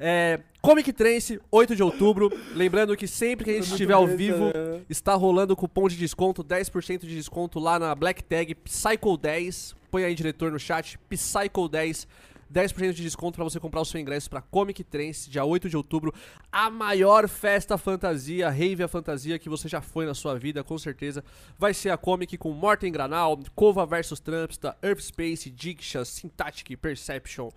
É, 0.00 0.38
Comic 0.62 0.92
Trance, 0.92 1.40
8 1.50 1.74
de 1.74 1.82
outubro. 1.82 2.30
Lembrando 2.54 2.96
que 2.96 3.08
sempre 3.08 3.44
que 3.44 3.50
a 3.50 3.54
gente 3.54 3.70
estiver 3.70 3.94
ao 3.94 4.06
vivo, 4.06 4.52
está 4.88 5.14
rolando 5.14 5.56
cupom 5.56 5.88
de 5.88 5.96
desconto, 5.96 6.44
10% 6.44 7.00
de 7.00 7.14
desconto 7.14 7.58
lá 7.58 7.78
na 7.78 7.94
Black 7.94 8.22
Tag 8.22 8.54
Psycho10. 8.54 9.74
Põe 9.90 10.04
aí, 10.04 10.14
diretor, 10.14 10.52
no 10.52 10.58
chat, 10.58 10.98
Psycho10. 11.10 12.06
10% 12.52 12.94
de 12.94 13.02
desconto 13.02 13.36
pra 13.36 13.44
você 13.44 13.60
comprar 13.60 13.80
o 13.80 13.84
seu 13.84 14.00
ingresso 14.00 14.30
pra 14.30 14.40
Comic 14.40 14.82
Trance, 14.82 15.28
dia 15.28 15.44
8 15.44 15.68
de 15.68 15.76
outubro. 15.76 16.14
A 16.50 16.70
maior 16.70 17.28
festa 17.28 17.76
fantasia, 17.76 18.48
rave 18.48 18.82
a 18.82 18.88
fantasia 18.88 19.38
que 19.38 19.50
você 19.50 19.68
já 19.68 19.82
foi 19.82 20.06
na 20.06 20.14
sua 20.14 20.38
vida, 20.38 20.64
com 20.64 20.78
certeza. 20.78 21.22
Vai 21.58 21.74
ser 21.74 21.90
a 21.90 21.98
Comic 21.98 22.38
com 22.38 22.50
Morten 22.52 22.90
Granal, 22.90 23.38
Kova 23.54 23.84
vs 23.84 24.20
Trumps, 24.20 24.56
da 24.56 24.74
Earth 24.82 25.00
Space, 25.00 25.50
Diksha, 25.50 26.04
Syntactic, 26.04 26.78
Perception. 26.78 27.50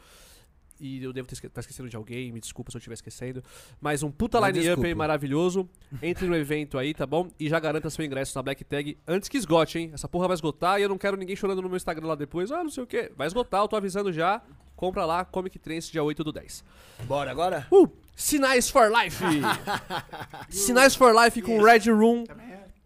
E 0.81 1.03
eu 1.03 1.13
devo 1.13 1.25
estar 1.25 1.33
esque 1.35 1.47
tá 1.47 1.61
esquecendo 1.61 1.87
de 1.87 1.95
alguém, 1.95 2.31
me 2.31 2.39
desculpa 2.39 2.71
se 2.71 2.77
eu 2.77 2.79
estiver 2.79 2.95
esquecendo. 2.95 3.43
Mas 3.79 4.01
um 4.01 4.09
puta 4.11 4.39
line-up 4.39 4.83
aí 4.83 4.95
maravilhoso. 4.95 5.69
Entre 6.01 6.25
no 6.27 6.35
evento 6.35 6.77
aí, 6.77 6.93
tá 6.93 7.05
bom? 7.05 7.29
E 7.39 7.47
já 7.47 7.59
garanta 7.59 7.89
seu 7.89 8.03
ingresso 8.03 8.35
na 8.37 8.41
Black 8.41 8.63
Tag 8.63 8.97
antes 9.07 9.29
que 9.29 9.37
esgote, 9.37 9.77
hein? 9.77 9.91
Essa 9.93 10.07
porra 10.07 10.27
vai 10.27 10.35
esgotar 10.35 10.79
e 10.79 10.83
eu 10.83 10.89
não 10.89 10.97
quero 10.97 11.15
ninguém 11.15 11.35
chorando 11.35 11.61
no 11.61 11.69
meu 11.69 11.77
Instagram 11.77 12.07
lá 12.07 12.15
depois. 12.15 12.51
Ah, 12.51 12.63
não 12.63 12.71
sei 12.71 12.83
o 12.83 12.87
que. 12.87 13.11
Vai 13.15 13.27
esgotar, 13.27 13.61
eu 13.61 13.67
tô 13.67 13.75
avisando 13.75 14.11
já. 14.11 14.41
Compra 14.75 15.05
lá, 15.05 15.23
Comic 15.23 15.59
Trance, 15.59 15.91
dia 15.91 16.03
8 16.03 16.23
do 16.23 16.31
10. 16.31 16.63
Bora 17.03 17.29
agora? 17.29 17.67
Uh! 17.71 17.87
Sinais 18.15 18.69
for 18.69 18.91
Life! 18.91 19.23
Sinais 20.49 20.95
for 20.95 21.13
Life 21.13 21.39
com 21.43 21.61
Red 21.61 21.91
Room. 21.91 22.23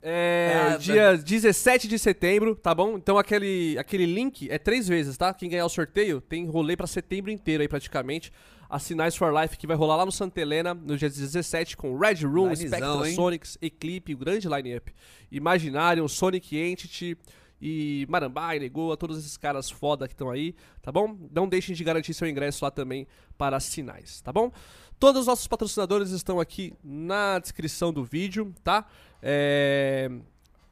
É, 0.08 0.74
Ah, 0.74 0.78
dia 0.78 1.18
17 1.18 1.88
de 1.88 1.98
setembro, 1.98 2.56
tá 2.56 2.76
bom? 2.76 2.96
Então 2.96 3.18
aquele, 3.18 3.76
aquele 3.80 4.06
link 4.06 4.48
é 4.52 4.60
três 4.60 4.88
vezes, 4.88 5.18
tá? 5.18 5.34
Quem 5.34 5.50
ganhar 5.50 5.66
o 5.66 5.70
sorteio 5.70 6.22
tem 6.22 6.46
rolê 6.46 6.78
pra 6.78 6.86
setembro 6.86 7.32
inteiro 7.32 7.64
aí 7.64 7.68
praticamente. 7.68 8.32
A 8.70 8.78
Sinais 8.78 9.16
for 9.16 9.34
Life 9.34 9.58
que 9.58 9.66
vai 9.66 9.76
rolar 9.76 9.96
lá 9.96 10.06
no 10.06 10.12
Santa 10.12 10.40
Helena 10.42 10.74
no 10.76 10.96
dia 10.98 11.10
17 11.10 11.76
com 11.76 11.98
Red 11.98 12.24
Room, 12.24 12.50
Spectra? 12.56 12.80
Sonics, 13.16 13.58
Eclipse, 13.62 14.14
o 14.14 14.18
grande 14.18 14.48
line-up. 14.48 14.94
Imaginarium, 15.32 16.08
Sonic 16.08 16.56
Entity 16.58 17.18
e 17.62 18.06
Marambai, 18.10 18.60
Negoa, 18.60 18.98
todos 18.98 19.18
esses 19.18 19.38
caras 19.38 19.70
foda 19.70 20.08
que 20.08 20.14
estão 20.14 20.30
aí, 20.30 20.56
tá 20.82 20.92
bom? 20.92 21.18
Não 21.32 21.48
deixem 21.48 21.76
de 21.76 21.84
garantir 21.84 22.14
seu 22.14 22.28
ingresso 22.28 22.64
lá 22.64 22.72
também 22.72 23.08
para 23.38 23.60
Sinais, 23.60 24.22
tá 24.22 24.32
bom? 24.32 24.52
Todos 25.00 25.22
os 25.22 25.28
nossos 25.28 25.48
patrocinadores 25.48 26.12
estão 26.12 26.40
aqui 26.40 26.74
na 26.84 27.40
descrição 27.40 27.92
do 27.92 28.04
vídeo, 28.04 28.54
tá? 28.64 28.86
É, 29.22 30.10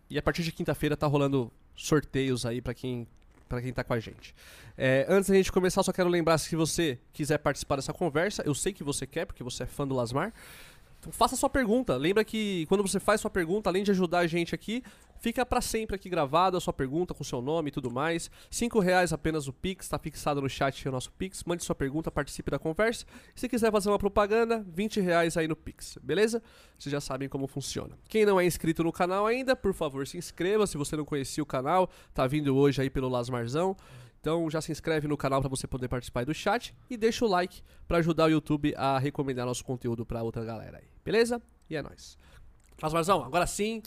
E 0.10 0.18
a 0.18 0.22
partir 0.22 0.44
de 0.44 0.52
quinta-feira 0.52 0.96
tá 0.96 1.08
rolando 1.08 1.52
sorteios 1.76 2.46
aí 2.46 2.62
pra 2.62 2.74
quem 2.74 3.08
para 3.50 3.62
quem 3.62 3.72
tá 3.72 3.84
com 3.84 3.94
a 3.94 4.00
gente. 4.00 4.34
É, 4.76 5.06
antes 5.08 5.30
da 5.30 5.36
gente 5.36 5.52
começar, 5.52 5.84
só 5.84 5.94
quero 5.94 6.10
lembrar 6.10 6.40
se 6.40 6.56
você 6.56 6.98
quiser 7.12 7.38
participar 7.38 7.76
dessa 7.76 7.94
conversa, 7.94 8.42
eu 8.44 8.56
sei 8.56 8.74
que 8.74 8.84
você 8.84 9.06
quer, 9.06 9.26
porque 9.26 9.44
você 9.44 9.62
é 9.62 9.66
fã 9.68 9.88
do 9.88 9.94
Lasmar. 9.94 10.34
Então 11.00 11.12
faça 11.12 11.36
sua 11.36 11.50
pergunta. 11.50 11.96
Lembra 11.96 12.24
que 12.24 12.66
quando 12.68 12.82
você 12.82 13.00
faz 13.00 13.22
sua 13.22 13.30
pergunta, 13.30 13.70
além 13.70 13.84
de 13.84 13.92
ajudar 13.92 14.20
a 14.20 14.28
gente 14.28 14.56
aqui, 14.56 14.82
Fica 15.24 15.46
pra 15.46 15.62
sempre 15.62 15.96
aqui 15.96 16.10
gravado 16.10 16.58
a 16.58 16.60
sua 16.60 16.74
pergunta 16.74 17.14
com 17.14 17.24
seu 17.24 17.42
nome 17.42 17.70
e 17.70 17.72
tudo 17.72 17.90
mais. 17.90 18.30
Cinco 18.52 18.82
reais 18.82 19.14
apenas 19.14 19.48
o 19.48 19.54
Pix, 19.54 19.88
tá 19.88 19.98
fixado 19.98 20.42
no 20.42 20.50
chat 20.50 20.86
o 20.86 20.92
nosso 20.92 21.14
Pix. 21.14 21.46
Mande 21.46 21.64
sua 21.64 21.74
pergunta, 21.74 22.12
participe 22.12 22.52
da 22.52 22.60
conversa. 22.60 23.06
Se 23.34 23.48
quiser 23.48 23.72
fazer 23.72 23.88
uma 23.88 23.98
propaganda, 23.98 24.66
20 24.68 25.00
reais 25.00 25.38
aí 25.38 25.48
no 25.48 25.56
Pix, 25.56 25.98
beleza? 26.04 26.44
Vocês 26.78 26.92
já 26.92 27.00
sabem 27.00 27.30
como 27.30 27.48
funciona. 27.48 27.98
Quem 28.10 28.26
não 28.26 28.38
é 28.38 28.46
inscrito 28.46 28.84
no 28.84 28.92
canal 28.92 29.26
ainda, 29.26 29.56
por 29.56 29.74
favor, 29.74 30.06
se 30.06 30.18
inscreva. 30.18 30.68
Se 30.68 30.76
você 30.76 30.98
não 30.98 31.06
conhecia 31.06 31.42
o 31.42 31.46
canal, 31.46 31.90
tá 32.14 32.28
vindo 32.28 32.54
hoje 32.58 32.82
aí 32.82 32.90
pelo 32.90 33.08
Lasmarzão. 33.08 33.78
Então 34.20 34.50
já 34.50 34.60
se 34.60 34.74
inscreve 34.74 35.08
no 35.08 35.16
canal 35.16 35.40
para 35.40 35.50
você 35.50 35.66
poder 35.66 35.88
participar 35.88 36.26
do 36.26 36.34
chat 36.34 36.76
e 36.90 36.98
deixa 36.98 37.24
o 37.24 37.30
like 37.30 37.62
para 37.88 38.00
ajudar 38.00 38.26
o 38.26 38.30
YouTube 38.30 38.74
a 38.76 39.00
recomendar 39.00 39.46
nosso 39.46 39.64
conteúdo 39.64 40.06
para 40.06 40.22
outra 40.22 40.44
galera 40.44 40.80
aí. 40.80 40.88
Beleza? 41.06 41.42
E 41.70 41.78
é 41.78 41.82
nóis. 41.82 42.18
Lasmarzão, 42.82 43.24
agora 43.24 43.48
sim. 43.48 43.82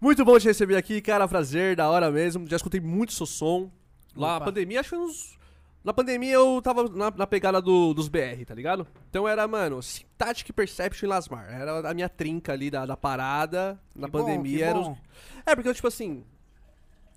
Muito 0.00 0.24
bom 0.24 0.38
te 0.38 0.46
receber 0.46 0.76
aqui, 0.76 1.00
cara. 1.00 1.26
Prazer, 1.26 1.74
da 1.76 1.88
hora 1.90 2.10
mesmo. 2.10 2.46
Já 2.48 2.56
escutei 2.56 2.80
muito 2.80 3.12
seu 3.12 3.26
som. 3.26 3.70
Lá 4.14 4.38
na 4.38 4.44
pandemia, 4.44 4.80
acho 4.80 4.90
que 4.90 4.96
uns. 4.96 5.38
Na 5.84 5.92
pandemia 5.92 6.32
eu 6.34 6.60
tava 6.62 6.88
na, 6.88 7.10
na 7.10 7.26
pegada 7.26 7.62
do- 7.62 7.94
dos 7.94 8.08
BR, 8.08 8.44
tá 8.46 8.54
ligado? 8.54 8.86
Então 9.08 9.26
era, 9.28 9.46
mano, 9.46 9.80
Syntactic 9.82 10.52
Perception 10.52 11.06
e 11.06 11.08
Lasmar. 11.08 11.46
Era 11.52 11.88
a 11.90 11.94
minha 11.94 12.08
trinca 12.08 12.52
ali 12.52 12.70
da, 12.70 12.84
da 12.84 12.96
parada. 12.96 13.80
Na 13.94 14.06
Que 14.06 14.12
bom, 14.12 14.24
pandemia 14.24 14.56
que 14.58 14.62
era 14.62 14.78
os- 14.78 14.88
bom. 14.88 14.98
É, 15.46 15.54
porque 15.54 15.68
eu, 15.68 15.74
tipo 15.74 15.86
assim. 15.88 16.24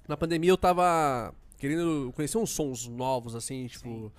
Na 0.08 0.16
pandemia 0.16 0.52
eu 0.52 0.58
tava 0.58 1.34
querendo 1.58 2.12
conhecer 2.16 2.38
uns 2.38 2.50
sons 2.52 2.88
novos, 2.88 3.36
assim, 3.36 3.68
tipo. 3.68 4.12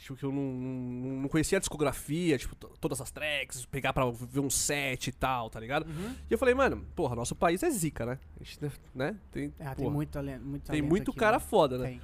Tipo, 0.00 0.16
que 0.16 0.24
eu 0.24 0.32
não, 0.32 0.42
não, 0.42 1.10
não 1.22 1.28
conhecia 1.28 1.58
a 1.58 1.60
discografia, 1.60 2.38
tipo, 2.38 2.54
to- 2.56 2.72
todas 2.80 3.00
as 3.02 3.10
tracks, 3.10 3.66
pegar 3.66 3.92
pra 3.92 4.10
ver 4.10 4.40
um 4.40 4.48
set 4.48 5.08
e 5.08 5.12
tal, 5.12 5.50
tá 5.50 5.60
ligado? 5.60 5.86
Uhum. 5.86 6.14
E 6.28 6.32
eu 6.32 6.38
falei, 6.38 6.54
mano, 6.54 6.86
porra, 6.96 7.14
nosso 7.14 7.34
país 7.34 7.62
é 7.62 7.68
zica, 7.70 8.06
né? 8.06 8.18
A 8.40 8.42
gente, 8.44 8.58
né? 8.94 9.14
Tem, 9.30 9.52
Ah, 9.60 9.74
tem 9.74 9.84
porra, 9.84 9.94
muito 9.94 10.08
talento. 10.10 10.42
Muito 10.42 10.70
tem 10.72 10.80
muito 10.80 11.10
aqui, 11.10 11.20
cara 11.20 11.36
né? 11.36 11.44
foda, 11.44 11.76
né? 11.78 11.86
Tem. 11.90 12.00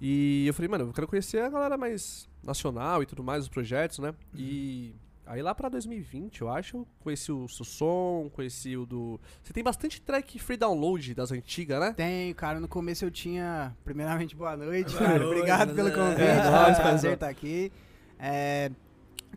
E 0.00 0.46
eu 0.46 0.54
falei, 0.54 0.68
mano, 0.68 0.84
eu 0.84 0.92
quero 0.92 1.08
conhecer 1.08 1.42
a 1.42 1.48
galera 1.48 1.76
mais 1.76 2.28
nacional 2.42 3.02
e 3.02 3.06
tudo 3.06 3.22
mais, 3.22 3.42
os 3.42 3.48
projetos, 3.48 3.98
né? 3.98 4.14
E 4.34 4.94
aí 5.30 5.42
lá 5.42 5.54
pra 5.54 5.68
2020, 5.68 6.40
eu 6.40 6.48
acho, 6.50 6.78
eu 6.78 6.86
conheci 7.00 7.30
o 7.30 7.48
seu 7.48 7.64
som, 7.64 8.28
conheci 8.32 8.76
o 8.76 8.84
do. 8.84 9.20
Você 9.42 9.52
tem 9.52 9.62
bastante 9.62 10.00
track 10.00 10.38
free 10.38 10.56
download 10.56 11.14
das 11.14 11.30
antigas, 11.32 11.78
né? 11.80 11.92
Tenho, 11.96 12.34
cara. 12.34 12.58
No 12.60 12.66
começo 12.68 13.04
eu 13.04 13.10
tinha. 13.10 13.74
Primeiramente, 13.84 14.34
boa 14.34 14.56
noite, 14.56 14.90
Boa 14.92 14.98
cara. 15.06 15.18
noite, 15.20 15.36
Obrigado 15.36 15.74
pelo 15.74 15.88
é. 15.88 15.92
convite. 15.92 16.22
É, 16.22 16.36
tá? 16.36 16.50
nóis, 16.50 16.76
prazer 16.76 16.82
paizão. 16.82 17.12
estar 17.14 17.28
aqui. 17.28 17.72
É, 18.18 18.70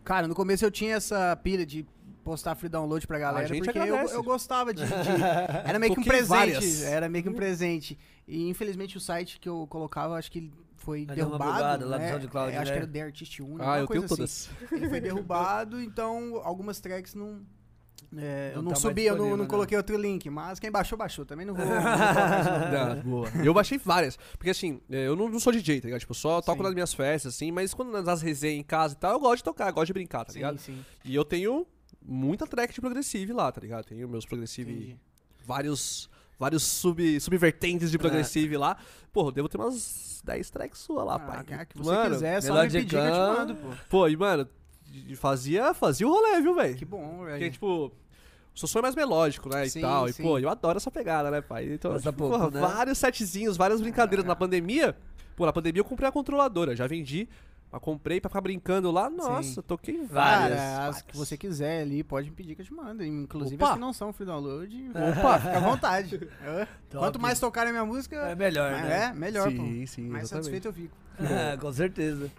Cara, 0.02 0.26
no 0.28 0.34
começo 0.34 0.64
eu 0.64 0.70
tinha 0.70 0.96
essa 0.96 1.34
pilha 1.36 1.64
de 1.64 1.86
postar 2.22 2.54
free 2.54 2.68
download 2.68 3.06
pra 3.06 3.18
galera, 3.18 3.46
gente 3.46 3.62
porque 3.64 3.78
eu, 3.78 3.96
eu 3.96 4.22
gostava 4.22 4.72
de, 4.74 4.82
de- 4.82 4.90
Era 5.64 5.78
meio 5.78 5.94
que 5.94 6.00
um 6.00 6.04
presente. 6.04 6.28
várias. 6.28 6.82
Era 6.82 7.08
meio 7.08 7.22
que 7.22 7.30
um 7.30 7.34
presente. 7.34 7.98
E 8.26 8.48
infelizmente 8.48 8.96
o 8.96 9.00
site 9.00 9.38
que 9.38 9.48
eu 9.48 9.66
colocava, 9.68 10.16
acho 10.16 10.30
que 10.30 10.38
ele 10.38 10.52
foi 10.84 11.04
uma 11.04 11.14
derrubado. 11.14 11.44
bugada 11.52 11.86
lá 11.86 11.98
no 11.98 12.04
né? 12.04 12.10
SoundCloud, 12.12 12.52
É, 12.52 12.56
acho 12.58 12.64
né? 12.66 12.70
que 12.72 12.82
era 12.82 12.86
o 12.86 12.92
The 12.92 13.02
Artist 13.02 13.40
1, 13.42 13.56
Ah, 13.60 13.78
eu 13.78 13.86
tenho 13.86 14.00
coisa 14.02 14.08
todas. 14.08 14.50
assim. 14.60 14.74
Ele 14.76 14.88
foi 14.88 15.00
derrubado, 15.00 15.80
então 15.80 16.40
algumas 16.44 16.80
tracks 16.80 17.14
não. 17.14 17.40
é, 18.16 18.52
eu 18.54 18.62
Não 18.62 18.74
subi, 18.76 19.04
eu 19.04 19.16
não, 19.16 19.30
não 19.30 19.36
né? 19.38 19.46
coloquei 19.46 19.76
outro 19.76 19.96
link, 19.96 20.28
mas 20.30 20.58
quem 20.60 20.70
baixou, 20.70 20.96
baixou. 20.96 21.24
Também 21.24 21.44
não 21.46 21.54
vou. 21.54 21.64
não 21.66 21.72
vou 21.74 22.94
não. 22.96 23.02
Boa. 23.02 23.28
Eu 23.44 23.52
baixei 23.54 23.78
várias. 23.78 24.16
Porque 24.38 24.50
assim, 24.50 24.80
é, 24.90 25.06
eu 25.08 25.16
não, 25.16 25.38
sou 25.40 25.52
DJ, 25.52 25.80
tá 25.80 25.86
ligado? 25.86 26.00
Tipo, 26.00 26.14
só 26.14 26.40
toco 26.40 26.58
Sim. 26.58 26.62
nas 26.64 26.74
minhas 26.74 26.94
festas, 26.94 27.34
assim, 27.34 27.50
mas 27.50 27.74
quando 27.74 27.90
nas 28.02 28.22
resenhas 28.22 28.60
em 28.60 28.62
casa 28.62 28.94
e 28.94 28.98
tal, 28.98 29.12
eu 29.14 29.20
gosto 29.20 29.38
de 29.38 29.44
tocar, 29.44 29.70
gosto 29.72 29.86
de 29.88 29.92
brincar, 29.94 30.24
tá 30.24 30.32
ligado? 30.32 30.58
Sim, 30.58 30.74
sim. 30.76 30.84
E 31.04 31.14
eu 31.14 31.24
tenho 31.24 31.66
muita 32.06 32.46
track 32.46 32.72
de 32.74 32.80
progressive 32.80 33.32
lá, 33.32 33.50
tá 33.50 33.60
ligado? 33.60 33.84
Tenho 33.86 34.08
meus 34.08 34.26
progressive, 34.26 34.70
Entendi. 34.72 35.00
vários 35.44 36.08
vários 36.38 36.62
sub, 36.62 37.20
subvertentes 37.20 37.90
de 37.90 37.98
progressive 37.98 38.56
lá. 38.56 38.76
Pô, 39.12 39.30
devo 39.30 39.48
ter 39.48 39.56
umas 39.58 40.20
10 40.24 40.50
tracks 40.50 40.78
sua 40.80 41.04
lá, 41.04 41.14
Ah, 41.16 41.18
pai. 41.20 41.44
cara, 41.44 41.66
que 41.66 41.76
você 41.78 41.90
mano, 41.90 42.14
quiser, 42.14 42.42
só 42.42 42.54
me 42.54 42.60
pedir 42.70 42.86
que 42.86 42.96
eu 42.96 43.00
te 43.12 43.18
mando, 43.38 43.54
pô. 43.56 43.68
Pô, 43.88 44.08
e 44.08 44.16
mano, 44.16 44.48
fazia, 45.16 45.72
fazia 45.74 46.06
o 46.06 46.10
rolê, 46.10 46.40
viu, 46.40 46.54
velho? 46.54 46.76
Que 46.76 46.84
bom, 46.84 47.18
Porque, 47.18 47.32
velho. 47.38 47.50
tipo, 47.52 47.92
o 48.54 48.58
seu 48.58 48.68
som 48.68 48.78
é 48.78 48.82
mais 48.82 48.94
melódico, 48.94 49.48
né, 49.48 49.68
Sim, 49.68 49.78
e 49.78 49.82
tal. 49.82 50.08
sim. 50.08 50.22
E, 50.22 50.24
pô, 50.24 50.38
eu 50.38 50.48
adoro 50.48 50.76
essa 50.76 50.90
pegada, 50.90 51.30
né, 51.30 51.40
pai? 51.40 51.72
Então, 51.72 51.96
tipo, 51.98 52.12
pouco, 52.12 52.36
porra, 52.38 52.50
né? 52.50 52.60
vários 52.60 52.98
setzinhos, 52.98 53.56
várias 53.56 53.80
brincadeiras. 53.80 54.24
Na 54.24 54.34
pandemia, 54.36 54.96
pô, 55.36 55.44
na 55.46 55.52
pandemia 55.52 55.80
eu 55.80 55.84
comprei 55.84 56.08
a 56.08 56.12
controladora, 56.12 56.74
já 56.74 56.86
vendi, 56.86 57.28
mas 57.70 57.80
comprei 57.80 58.20
pra 58.20 58.28
ficar 58.28 58.40
brincando 58.40 58.90
lá. 58.90 59.10
Nossa, 59.10 59.62
toquei 59.62 60.04
várias. 60.04 60.58
Cara, 60.58 60.88
as 60.88 61.02
que 61.02 61.16
você 61.16 61.36
quiser 61.36 61.82
ali, 61.82 62.04
pode 62.04 62.30
me 62.30 62.36
pedir 62.36 62.54
que 62.54 62.62
eu 62.62 62.66
te 62.66 62.72
mando. 62.72 63.04
Inclusive 63.04 63.56
Opa. 63.56 63.68
as 63.68 63.74
que 63.74 63.80
não 63.80 63.92
são 63.92 64.12
free 64.12 64.26
download. 64.26 64.90
Opa, 64.90 65.38
fica 65.40 65.56
à 65.56 65.60
vontade. 65.60 66.28
É. 66.44 66.68
Quanto 66.96 67.18
mais 67.20 67.40
tocarem 67.40 67.70
a 67.70 67.72
minha 67.72 67.84
música, 67.84 68.16
É 68.16 68.34
melhor, 68.36 68.70
né? 68.70 69.06
é, 69.06 69.12
melhor, 69.12 69.50
sim, 69.50 69.56
pô. 69.56 69.86
sim, 69.86 70.02
Mais 70.08 70.24
exatamente. 70.24 70.28
satisfeito 70.30 70.68
eu 70.68 70.72
fico. 70.72 70.96
É, 71.18 71.56
com 71.58 71.72
certeza. 71.72 72.30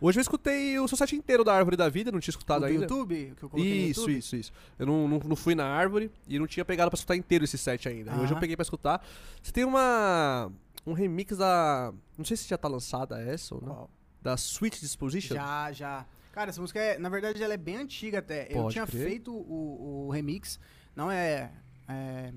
Hoje 0.00 0.18
eu 0.18 0.22
escutei 0.22 0.78
o 0.80 0.88
seu 0.88 0.98
set 0.98 1.14
inteiro 1.14 1.44
da 1.44 1.54
Árvore 1.54 1.76
da 1.76 1.88
Vida, 1.88 2.10
não 2.10 2.18
tinha 2.18 2.32
O 2.32 2.34
escutado 2.34 2.60
do 2.60 2.66
ainda. 2.66 2.82
YouTube, 2.82 3.34
que 3.36 3.42
eu 3.44 3.48
coloquei 3.48 3.72
no 3.84 3.90
Isso, 3.90 4.00
YouTube. 4.00 4.18
isso, 4.18 4.36
isso. 4.36 4.52
Eu 4.78 4.84
não, 4.86 5.06
não, 5.08 5.18
não 5.20 5.36
fui 5.36 5.54
na 5.54 5.64
árvore 5.64 6.10
e 6.26 6.38
não 6.40 6.46
tinha 6.46 6.64
pegado 6.64 6.90
pra 6.90 6.96
escutar 6.96 7.14
inteiro 7.16 7.44
esse 7.44 7.56
set 7.56 7.88
ainda. 7.88 8.10
E 8.10 8.14
Hoje 8.14 8.24
eu 8.24 8.30
Aham. 8.32 8.40
peguei 8.40 8.56
pra 8.56 8.62
escutar. 8.64 9.00
Você 9.40 9.52
tem 9.52 9.64
uma. 9.64 10.50
Um 10.84 10.92
remix 10.92 11.36
da. 11.38 11.92
Não 12.18 12.24
sei 12.24 12.36
se 12.36 12.48
já 12.48 12.58
tá 12.58 12.66
lançada 12.66 13.20
essa 13.22 13.54
ou 13.54 13.62
não. 13.62 13.88
Da 14.22 14.36
Switch 14.36 14.78
Disposition. 14.80 15.34
Já, 15.34 15.72
já. 15.72 16.06
Cara, 16.32 16.50
essa 16.50 16.60
música, 16.60 16.78
é, 16.80 16.98
na 16.98 17.08
verdade, 17.08 17.42
ela 17.42 17.54
é 17.54 17.58
bem 17.58 17.76
antiga 17.76 18.20
até. 18.20 18.46
eu 18.50 18.62
Pode 18.62 18.72
tinha 18.72 18.86
crer. 18.86 19.06
feito 19.08 19.32
o, 19.34 20.06
o 20.06 20.10
remix, 20.10 20.58
não 20.96 21.10
é, 21.10 21.50
é, 21.88 22.32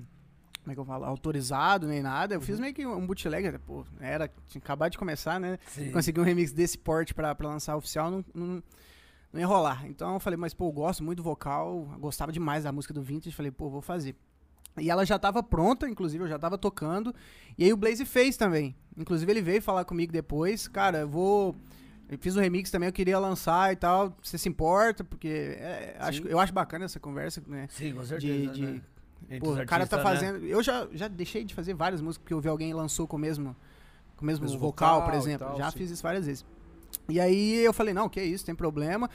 Como 0.60 0.72
é 0.72 0.74
que 0.74 0.80
eu 0.80 0.84
falo? 0.84 1.04
Autorizado 1.04 1.86
nem 1.86 2.02
nada. 2.02 2.34
Eu 2.34 2.40
Uhum. 2.40 2.44
fiz 2.44 2.60
meio 2.60 2.74
que 2.74 2.84
um 2.84 3.06
bootleg, 3.06 3.56
pô, 3.60 3.86
era. 4.00 4.28
Tinha 4.48 4.60
acabado 4.62 4.92
de 4.92 4.98
começar, 4.98 5.38
né? 5.40 5.58
Sim. 5.68 5.90
Conseguir 5.92 6.20
um 6.20 6.24
remix 6.24 6.52
desse 6.52 6.76
porte 6.76 7.14
pra, 7.14 7.34
pra 7.34 7.48
lançar 7.48 7.76
oficial 7.76 8.10
não, 8.10 8.24
não, 8.34 8.62
não 9.32 9.40
ia 9.40 9.46
rolar. 9.46 9.86
Então 9.86 10.12
eu 10.14 10.20
falei, 10.20 10.36
mas 10.36 10.52
pô, 10.52 10.66
eu 10.68 10.72
gosto 10.72 11.02
muito 11.04 11.18
do 11.18 11.22
vocal, 11.22 11.88
eu 11.92 11.98
gostava 11.98 12.32
demais 12.32 12.64
da 12.64 12.72
música 12.72 12.92
do 12.92 13.00
Vintage, 13.02 13.34
falei, 13.34 13.50
pô, 13.52 13.70
vou 13.70 13.80
fazer. 13.80 14.14
E 14.78 14.90
ela 14.90 15.06
já 15.06 15.18
tava 15.18 15.42
pronta, 15.42 15.88
inclusive 15.88 16.22
eu 16.24 16.28
já 16.28 16.38
tava 16.38 16.58
tocando. 16.58 17.14
E 17.56 17.64
aí 17.64 17.72
o 17.72 17.76
Blaze 17.78 18.04
fez 18.04 18.36
também. 18.36 18.76
Inclusive 18.94 19.32
ele 19.32 19.40
veio 19.40 19.62
falar 19.62 19.86
comigo 19.86 20.12
depois, 20.12 20.68
cara, 20.68 20.98
eu 20.98 21.08
vou. 21.08 21.56
Eu 22.08 22.18
fiz 22.18 22.36
um 22.36 22.40
remix 22.40 22.70
também, 22.70 22.88
eu 22.88 22.92
queria 22.92 23.18
lançar 23.18 23.72
e 23.72 23.76
tal. 23.76 24.16
Você 24.22 24.38
se 24.38 24.48
importa? 24.48 25.02
Porque 25.02 25.56
é, 25.58 25.96
acho, 25.98 26.26
eu 26.28 26.38
acho 26.38 26.52
bacana 26.52 26.84
essa 26.84 27.00
conversa, 27.00 27.42
né? 27.46 27.66
Sim, 27.70 27.94
com 27.94 28.02
De, 28.02 28.06
certeza. 28.06 28.52
de- 28.52 28.60
né? 28.62 28.80
Pô, 29.40 29.50
os 29.50 29.58
o 29.58 29.66
cara 29.66 29.86
tá 29.86 29.96
né? 29.96 30.02
fazendo. 30.02 30.44
Eu 30.46 30.62
já, 30.62 30.86
já 30.92 31.08
deixei 31.08 31.42
de 31.44 31.52
fazer 31.54 31.74
várias 31.74 32.00
músicas 32.00 32.22
porque 32.22 32.34
eu 32.34 32.40
vi 32.40 32.48
alguém 32.48 32.72
lançou 32.72 33.08
com 33.08 33.16
o 33.16 33.18
mesmo, 33.18 33.56
com 34.16 34.22
o 34.22 34.26
mesmo 34.26 34.44
Mesmo 34.44 34.58
vocal, 34.58 35.00
vocal 35.00 35.10
por 35.10 35.18
exemplo. 35.18 35.48
tal, 35.48 35.58
já 35.58 35.70
sim. 35.70 35.78
fiz 35.78 35.90
isso 35.90 36.02
várias 36.02 36.26
vezes. 36.26 36.44
E 37.08 37.18
aí 37.18 37.56
eu 37.64 37.72
falei, 37.72 37.92
não, 37.92 38.08
que 38.08 38.22
isso, 38.22 38.44
tem 38.46 38.54
problema. 38.54 39.10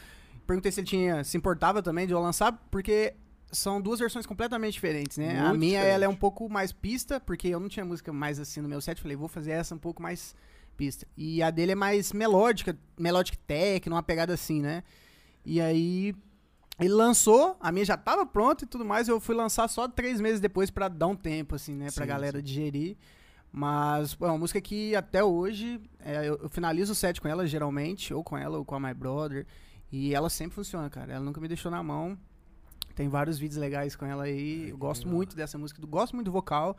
Perguntei 0.46 0.72
se 0.72 0.82
ele 0.82 0.88
tinha, 0.88 1.24
se 1.24 1.38
importava 1.38 1.82
também 1.82 2.06
de 2.06 2.12
eu 2.14 2.20
lançar, 2.20 2.52
porque 2.70 3.14
são 3.52 3.80
duas 3.82 4.00
versões 4.00 4.26
completamente 4.26 4.74
diferentes, 4.74 5.18
né? 5.18 5.40
a 5.40 5.50
Muito 5.50 5.60
minha, 5.60 5.80
ela 5.80 6.04
é 6.04 6.10
um 6.10 6.16
pouco 6.16 6.50
mais 6.50 6.72
pista, 6.74 7.20
porque 7.22 7.48
eu 7.48 7.60
não 7.60 7.70
tinha 7.70 7.86
música 7.86 8.12
mais 8.12 8.38
assim 8.40 8.60
no 8.60 8.68
meu 8.68 8.82
set. 8.82 9.02
Falei, 9.02 9.16
vou 9.16 9.28
fazer 9.30 9.52
essa 9.52 9.74
um 9.76 9.78
pouco 9.78 10.02
mais 10.02 10.36
pista. 10.72 11.08
E 11.16 11.42
a 11.42 11.50
dele 11.50 11.74
é 11.74 11.76
mais 11.76 12.14
melódica, 12.14 12.78
melodic 12.98 13.38
tech, 13.40 13.90
numa 13.90 14.04
pegada 14.04 14.34
assim, 14.34 14.62
né? 14.62 14.84
E 15.46 15.60
aí 15.60 16.16
ele 16.80 16.94
lançou, 16.94 17.56
a 17.60 17.72
minha 17.72 17.86
já 17.86 17.98
tava 17.98 18.26
pronta 18.26 18.64
e 18.64 18.68
tudo 18.68 18.84
mais, 18.84 19.08
eu 19.08 19.20
fui 19.20 19.36
lançar 19.36 19.68
só 19.68 19.88
três 19.88 20.20
meses 20.20 20.40
depois 20.40 20.70
pra 20.70 20.88
dar 20.88 21.08
um 21.08 21.16
tempo, 21.16 21.56
assim, 21.56 21.76
né? 21.76 21.92
Pra 21.94 22.06
Sim, 22.06 22.10
galera 22.10 22.42
digerir. 22.42 22.98
Mas 23.52 24.16
pô, 24.16 24.26
é 24.26 24.30
uma 24.30 24.38
música 24.38 24.62
que 24.62 24.96
até 24.96 25.24
hoje 25.24 25.82
é, 26.00 26.28
eu, 26.28 26.40
eu 26.44 26.50
finalizo 26.50 26.94
o 26.94 26.96
set 26.96 27.20
com 27.20 27.28
ela, 27.28 27.46
geralmente, 27.46 28.14
ou 28.14 28.24
com 28.24 28.38
ela, 28.38 28.58
ou 28.58 28.66
com 28.66 28.76
a 28.76 28.80
My 28.80 28.94
Brother. 28.94 29.46
E 29.92 30.16
ela 30.16 30.30
sempre 30.30 30.56
funciona, 30.56 30.90
cara. 30.90 31.14
Ela 31.14 31.26
nunca 31.26 31.42
me 31.42 31.48
deixou 31.48 31.70
na 31.70 31.84
mão. 31.84 32.18
Tem 32.96 33.10
vários 33.10 33.38
vídeos 33.38 33.60
legais 33.60 33.96
com 33.96 34.06
ela 34.06 34.24
aí. 34.24 34.70
Eu 34.70 34.78
gosto 34.78 35.08
muito 35.08 35.36
dessa 35.36 35.58
música, 35.58 35.86
gosto 35.86 36.16
muito 36.16 36.26
do 36.26 36.32
vocal. 36.32 36.78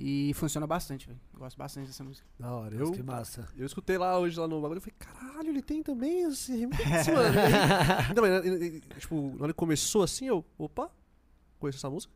E 0.00 0.32
funciona 0.34 0.64
bastante, 0.66 1.08
velho. 1.08 1.18
Gosto 1.36 1.56
bastante 1.56 1.88
dessa 1.88 2.04
música. 2.04 2.24
Da 2.38 2.52
hora. 2.54 2.70
Nossa, 2.76 2.84
Eu, 2.84 2.92
Que 2.92 3.02
massa. 3.02 3.48
eu 3.56 3.66
escutei 3.66 3.98
lá 3.98 4.16
hoje 4.16 4.38
lá 4.38 4.46
no 4.46 4.60
bagulho 4.60 4.78
e 4.78 4.80
falei, 4.80 4.94
caralho, 4.96 5.48
ele 5.48 5.60
tem 5.60 5.82
também 5.82 6.22
esse 6.22 6.56
remix, 6.56 6.78
mano. 7.08 7.38
Aí- 7.40 8.14
Não, 8.14 8.22
mas, 8.22 8.46
ele- 8.46 8.64
ele- 8.66 8.80
tipo, 8.98 9.34
na 9.36 9.44
hora 9.44 9.52
que 9.52 9.58
começou 9.58 10.04
assim, 10.04 10.26
eu, 10.26 10.44
opa, 10.56 10.88
conheço 11.58 11.78
essa 11.78 11.90
música. 11.90 12.12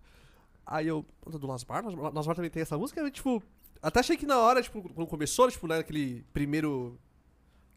Aí 0.64 0.87
eu, 0.87 1.05
do 1.27 1.45
Lasbar, 1.47 1.85
Lasbar 1.85 2.14
Lasbar 2.14 2.37
também 2.37 2.51
tem 2.51 2.62
essa 2.62 2.79
música, 2.79 3.01
eu, 3.01 3.11
tipo, 3.11 3.42
até 3.83 3.99
achei 3.99 4.16
que 4.16 4.27
na 4.27 4.38
hora, 4.38 4.62
tipo, 4.62 4.81
quando 4.95 5.09
começou, 5.09 5.51
tipo, 5.51 5.66
né, 5.66 5.79
aquele 5.79 6.25
primeiro, 6.33 6.97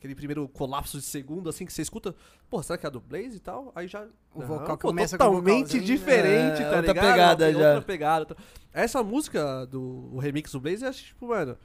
aquele 0.05 0.15
primeiro 0.15 0.47
colapso 0.47 0.97
de 0.97 1.03
segundo, 1.03 1.49
assim, 1.49 1.65
que 1.65 1.73
você 1.73 1.81
escuta, 1.81 2.15
pô, 2.49 2.61
será 2.63 2.77
que 2.77 2.85
é 2.85 2.87
a 2.87 2.91
do 2.91 3.01
Blaze 3.01 3.37
e 3.37 3.39
tal? 3.39 3.71
Aí 3.75 3.87
já... 3.87 4.05
O 4.33 4.39
Não, 4.41 4.47
vocal 4.47 4.77
pô, 4.77 4.87
começa 4.89 5.17
com 5.17 5.23
o 5.23 5.27
totalmente 5.27 5.65
vocalzinho, 5.67 5.83
diferente, 5.83 6.61
É, 6.61 6.69
tá 6.69 6.75
outra 6.77 6.93
ligado? 6.93 7.05
pegada 7.11 7.45
Outra 7.47 7.75
já. 7.75 7.81
pegada. 7.81 8.37
Essa 8.73 9.03
música 9.03 9.65
do 9.65 10.09
o 10.13 10.19
remix 10.19 10.51
do 10.51 10.59
Blaze, 10.59 10.83
eu 10.83 10.89
acho, 10.89 11.03
tipo, 11.05 11.27
mano, 11.27 11.57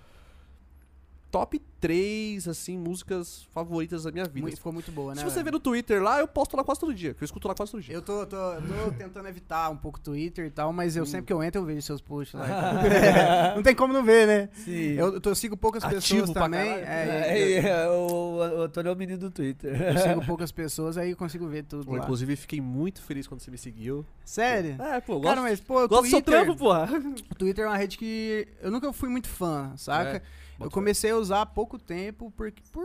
top 1.30 1.60
três, 1.80 2.46
assim, 2.46 2.76
músicas 2.76 3.44
favoritas 3.54 4.02
da 4.02 4.10
minha 4.12 4.24
vida. 4.26 4.40
Muito- 4.42 4.56
ficou 4.56 4.72
muito 4.72 4.92
boa, 4.92 5.14
né? 5.14 5.20
Se 5.22 5.24
você 5.24 5.42
ver 5.42 5.50
no 5.52 5.58
Twitter 5.60 6.02
lá, 6.02 6.18
eu 6.20 6.28
posto 6.28 6.56
lá 6.56 6.62
quase 6.62 6.78
todo 6.80 6.92
dia, 6.92 7.14
que 7.14 7.22
eu 7.22 7.24
escuto 7.24 7.48
lá 7.48 7.54
quase 7.54 7.72
todo 7.72 7.80
dia. 7.80 7.94
Eu 7.94 8.02
tô, 8.02 8.26
tô, 8.26 8.36
tô 8.36 8.92
tentando 8.98 9.26
evitar 9.28 9.70
um 9.70 9.76
pouco 9.76 9.98
o 9.98 10.02
Twitter 10.02 10.44
e 10.46 10.50
tal, 10.50 10.72
mas 10.72 10.94
eu 10.96 11.06
sempre 11.06 11.26
que 11.26 11.32
eu 11.32 11.42
entro 11.42 11.60
eu 11.62 11.64
vejo 11.64 11.80
seus 11.82 12.00
posts 12.02 12.38
lá. 12.38 12.46
não 13.56 13.62
tem 13.62 13.74
como 13.74 13.92
não 13.92 14.02
ver, 14.04 14.26
né? 14.26 14.48
Sim. 14.52 14.92
Eu, 14.92 15.14
eu 15.14 15.20
tô- 15.20 15.34
sigo 15.34 15.56
poucas 15.56 15.82
Ativo 15.84 16.00
pessoas 16.02 16.30
também. 16.32 16.60
é, 16.60 16.84
É, 16.84 17.58
eu, 17.58 17.66
é, 17.66 17.88
o, 17.90 18.58
o 18.58 18.62
Antônio 18.62 18.90
é 18.90 18.92
o 18.92 18.96
menino 18.96 19.18
do 19.18 19.30
Twitter. 19.30 19.80
eu 19.80 19.98
sigo 19.98 20.24
poucas 20.26 20.52
pessoas, 20.52 20.98
aí 20.98 21.10
eu 21.12 21.16
consigo 21.16 21.46
ver 21.48 21.62
tudo 21.64 21.84
Pô, 21.86 21.92
lá. 21.92 21.98
inclusive, 22.02 22.36
fiquei 22.36 22.60
muito 22.60 23.00
feliz 23.02 23.26
quando 23.26 23.40
você 23.40 23.50
me 23.50 23.56
seguiu. 23.58 24.04
Sério? 24.24 24.76
É, 24.82 25.00
pô, 25.00 25.14
eu 25.14 25.20
Cara, 25.20 25.36
gosto, 25.36 25.42
mas, 25.48 25.60
pô, 25.60 25.74
gosto 25.88 26.02
do 26.02 26.08
seu 26.08 26.20
Twitter, 26.20 26.44
trampo, 26.44 26.58
porra. 26.58 26.88
o 27.30 27.34
Twitter 27.36 27.64
é 27.64 27.68
uma 27.68 27.76
rede 27.76 27.96
que 27.96 28.46
eu 28.60 28.70
nunca 28.70 28.92
fui 28.92 29.08
muito 29.08 29.28
fã, 29.28 29.72
saca? 29.76 30.16
É, 30.18 30.22
eu 30.60 30.70
comecei 30.70 31.10
a 31.10 31.16
usar 31.16 31.42
há 31.42 31.46
pouco 31.46 31.78
tempo 31.78 32.30
por, 32.30 32.52
por 32.72 32.84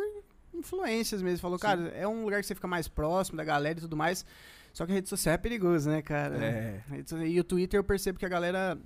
influências 0.53 1.21
mesmo. 1.21 1.39
Falou, 1.39 1.57
Sim. 1.57 1.63
cara, 1.63 1.87
é 1.89 2.07
um 2.07 2.23
lugar 2.23 2.41
que 2.41 2.47
você 2.47 2.55
fica 2.55 2.67
mais 2.67 2.87
próximo 2.87 3.37
da 3.37 3.43
galera 3.43 3.77
e 3.77 3.81
tudo 3.81 3.97
mais. 3.97 4.25
Só 4.73 4.85
que 4.85 4.91
a 4.91 4.95
rede 4.95 5.07
social 5.07 5.35
é 5.35 5.37
perigoso, 5.37 5.89
né, 5.89 6.01
cara? 6.01 6.37
É. 6.43 6.81
E 7.27 7.39
o 7.39 7.43
Twitter 7.43 7.79
eu 7.79 7.83
percebo 7.83 8.19
que 8.19 8.25
a 8.25 8.29
galera 8.29 8.77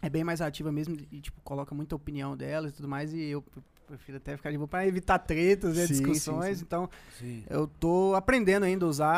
é 0.00 0.08
bem 0.08 0.22
mais 0.22 0.40
ativa 0.40 0.70
mesmo 0.70 0.96
e, 1.10 1.20
tipo, 1.20 1.40
coloca 1.42 1.74
muita 1.74 1.96
opinião 1.96 2.36
delas 2.36 2.72
e 2.72 2.74
tudo 2.74 2.86
mais. 2.86 3.12
E 3.12 3.30
eu 3.30 3.44
prefiro 3.86 4.16
até 4.18 4.36
ficar 4.36 4.50
de 4.50 4.56
boa 4.56 4.68
pra 4.68 4.86
evitar 4.86 5.18
tretas, 5.18 5.76
né, 5.76 5.86
Sim, 5.86 5.94
discussões. 5.94 6.50
sim, 6.50 6.54
sim. 6.56 6.64
Então, 6.64 6.90
Sim. 7.18 7.44
eu 7.50 7.66
tô 7.66 8.14
aprendendo 8.14 8.64
ainda 8.64 8.84
a 8.86 8.88
usar 8.88 9.14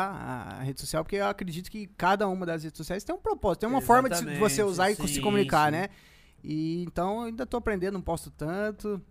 a 0.59 0.63
rede 0.63 0.79
social, 0.79 1.03
porque 1.03 1.17
eu 1.17 1.27
acredito 1.27 1.69
que 1.69 1.87
cada 1.97 2.27
uma 2.27 2.45
das 2.45 2.63
redes 2.63 2.77
sociais 2.77 3.03
tem 3.03 3.15
um 3.15 3.19
propósito, 3.19 3.61
tem 3.61 3.69
uma 3.69 3.81
forma 3.81 4.09
de 4.09 4.15
você 4.15 4.61
Exatamente, 4.61 4.61
usar 4.63 4.91
e 4.91 4.95
se 5.07 5.21
comunicar, 5.21 5.71
né? 5.71 5.89
E 6.43 6.83
então 6.83 7.21
eu 7.21 7.27
ainda 7.27 7.45
tô 7.45 7.57
aprendendo, 7.57 7.93
não 7.95 8.01
posto 8.01 8.31
tanto. 8.31 9.01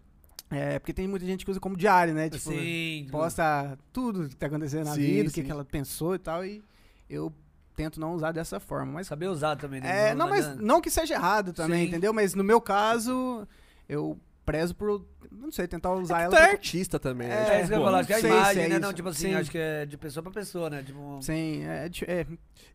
É, 0.51 0.79
porque 0.79 0.93
tem 0.93 1.09
muita 1.09 1.27
gente 1.27 1.45
que 1.45 1.51
usa 1.51 1.59
como 1.59 1.77
diário, 1.77 2.15
né? 2.15 2.31
Tipo, 2.31 2.51
Sim. 2.51 3.09
posta 3.11 3.77
tudo 3.93 4.29
que 4.29 4.37
tá 4.37 4.47
acontecendo 4.47 4.85
na 4.85 4.95
Sim, 4.95 5.01
vida, 5.01 5.29
o 5.29 5.33
que, 5.33 5.43
que 5.43 5.51
ela 5.51 5.65
pensou 5.65 6.15
e 6.15 6.19
tal, 6.19 6.45
e 6.45 6.63
eu 7.11 7.33
tento 7.75 7.99
não 7.99 8.15
usar 8.15 8.33
dessa 8.33 8.61
forma. 8.61 8.93
Mas 8.93 9.09
Saber 9.09 9.29
usar 9.29 9.57
também, 9.57 9.81
né? 9.81 10.11
é, 10.11 10.15
não, 10.15 10.29
mas 10.29 10.47
adianta. 10.47 10.63
não 10.63 10.81
que 10.81 10.91
seja 10.91 11.15
errado 11.15 11.53
também, 11.53 11.83
Sim. 11.83 11.89
entendeu? 11.89 12.13
Mas 12.13 12.35
no 12.35 12.45
meu 12.45 12.61
caso, 12.61 13.47
eu 13.89 14.19
prezo 14.47 14.75
por, 14.75 15.05
não 15.31 15.51
sei, 15.53 15.67
tentar 15.69 15.93
usar 15.93 16.21
É 16.21 16.25
ela 16.25 16.31
que 16.31 16.37
tu 16.37 16.43
é 16.43 16.47
pra- 16.47 16.53
artista 16.57 16.99
também, 16.99 17.27
É, 17.27 17.31
né? 17.31 17.37
É 17.37 17.61
isso 17.61 17.69
que 17.69 17.75
eu 17.75 17.77
ia 17.77 17.79
pô, 17.81 17.85
falar, 17.85 17.99
acho 17.99 18.07
que 18.07 18.13
é 18.13 18.17
a 18.17 18.21
imagem, 18.21 18.63
é 18.65 18.69
né? 18.69 18.79
Não, 18.79 18.93
tipo 18.93 19.09
assim, 19.09 19.29
Sim. 19.29 19.35
acho 19.35 19.51
que 19.51 19.59
é 19.59 19.85
de 19.85 19.99
pessoa 19.99 20.23
pra 20.23 20.33
pessoa, 20.33 20.71
né? 20.71 20.83
Tipo, 20.83 21.19
Sim, 21.21 21.65
é, 21.65 21.89
di- 21.89 22.05
é, 22.07 22.27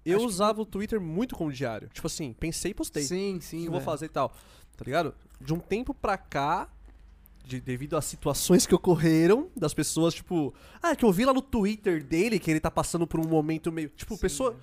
Eu 0.06 0.18
acho 0.18 0.26
que- 0.28 0.32
usava 0.34 0.62
o 0.62 0.66
Twitter 0.66 1.00
muito 1.02 1.36
como 1.36 1.52
diário. 1.52 1.90
Tipo 1.94 2.06
assim, 2.08 2.34
pensei 2.34 2.72
e 2.72 2.74
postei. 2.74 3.04
sim, 3.04 3.38
o 3.38 3.42
sim. 3.42 3.62
que 3.62 3.68
eu 3.68 3.72
vou 3.72 3.80
velho. 3.80 3.86
fazer 3.86 4.06
e 4.06 4.10
tal. 4.10 4.30
Tá 4.78 4.84
ligado? 4.86 5.16
De 5.40 5.54
um 5.54 5.60
tempo 5.60 5.94
pra 5.94 6.18
cá, 6.18 6.68
de- 7.46 7.60
devido 7.62 7.98
às 7.98 8.06
situações 8.06 8.66
que 8.68 8.76
ocorreram, 8.76 9.50
das 9.56 9.74
pessoas, 9.74 10.14
tipo, 10.14 10.54
ah, 10.82 10.96
que 10.96 11.04
eu 11.06 11.12
vi 11.12 11.26
lá 11.26 11.34
no 11.34 11.42
Twitter 11.42 12.04
dele 12.04 12.38
que 12.40 12.52
ele 12.52 12.60
tá 12.60 12.70
passando 12.70 13.08
por 13.08 13.20
um 13.20 13.28
momento 13.28 13.72
meio. 13.72 13.90
Tipo, 13.90 14.16
Sim, 14.16 14.22
pessoa. 14.22 14.52
é. 14.52 14.56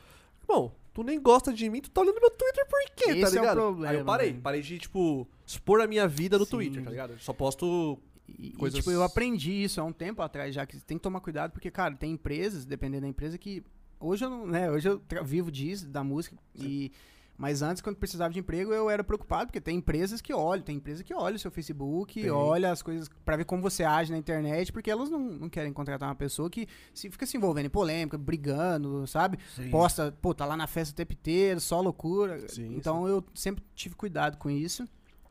Bom, 0.46 0.72
tu 0.98 1.04
nem 1.04 1.20
gosta 1.22 1.52
de 1.52 1.70
mim, 1.70 1.80
tu 1.80 1.90
tá 1.90 2.00
olhando 2.00 2.20
meu 2.20 2.30
Twitter 2.30 2.66
por 2.66 2.80
quê, 2.96 3.04
tá 3.06 3.12
Esse 3.12 3.36
é 3.36 3.40
o 3.40 3.42
ligado? 3.42 3.56
problema, 3.56 3.92
Aí 3.92 3.98
eu 4.00 4.04
parei, 4.04 4.34
parei 4.34 4.60
de, 4.60 4.78
tipo, 4.80 5.28
expor 5.46 5.80
a 5.80 5.86
minha 5.86 6.08
vida 6.08 6.36
no 6.36 6.44
Sim. 6.44 6.50
Twitter, 6.50 6.82
tá 6.82 6.90
ligado? 6.90 7.16
Só 7.20 7.32
posto. 7.32 7.96
E, 8.28 8.48
e, 8.48 8.52
coisas- 8.54 8.80
tipo, 8.80 8.90
eu 8.90 9.04
aprendi 9.04 9.52
isso 9.62 9.80
há 9.80 9.84
um 9.84 9.92
tempo 9.92 10.20
atrás 10.22 10.52
já, 10.52 10.66
que 10.66 10.76
tem 10.80 10.98
que 10.98 11.02
tomar 11.02 11.20
cuidado, 11.20 11.52
porque, 11.52 11.70
cara, 11.70 11.94
tem 11.94 12.10
empresas, 12.12 12.64
dependendo 12.64 13.02
da 13.02 13.08
empresa, 13.08 13.38
que 13.38 13.62
hoje 14.00 14.24
eu 14.24 14.30
não, 14.30 14.44
né, 14.44 14.68
hoje 14.68 14.88
eu 14.88 15.00
vivo 15.24 15.52
disso, 15.52 15.86
da 15.88 16.02
música, 16.02 16.36
e 16.52 16.90
mas 17.38 17.62
antes, 17.62 17.80
quando 17.80 17.94
precisava 17.96 18.32
de 18.32 18.40
emprego, 18.40 18.72
eu 18.74 18.90
era 18.90 19.04
preocupado, 19.04 19.46
porque 19.46 19.60
tem 19.60 19.76
empresas 19.76 20.20
que 20.20 20.34
olham, 20.34 20.64
tem 20.64 20.76
empresa 20.76 21.04
que 21.04 21.14
olha 21.14 21.36
o 21.36 21.38
seu 21.38 21.52
Facebook, 21.52 22.20
Tem. 22.20 22.30
olha 22.30 22.72
as 22.72 22.82
coisas 22.82 23.08
pra 23.24 23.36
ver 23.36 23.44
como 23.44 23.62
você 23.62 23.84
age 23.84 24.10
na 24.10 24.18
internet, 24.18 24.72
porque 24.72 24.90
elas 24.90 25.08
não, 25.08 25.20
não 25.20 25.48
querem 25.48 25.72
contratar 25.72 26.08
uma 26.08 26.16
pessoa 26.16 26.50
que 26.50 26.66
se, 26.92 27.08
fica 27.08 27.24
se 27.24 27.36
envolvendo 27.36 27.66
em 27.66 27.70
polêmica, 27.70 28.18
brigando, 28.18 29.06
sabe? 29.06 29.38
sim. 29.54 29.70
Posta, 29.70 30.12
pô, 30.20 30.34
tá 30.34 30.44
lá 30.44 30.56
na 30.56 30.66
festa 30.66 30.92
o 30.92 30.96
tempo 30.96 31.12
inteiro, 31.12 31.60
só 31.60 31.80
loucura. 31.80 32.48
Sim, 32.48 32.74
então 32.76 33.06
eu 33.06 33.24
sempre 33.34 33.64
tive 33.72 33.94
cuidado 33.94 34.36
com 34.36 34.50
isso. 34.50 34.84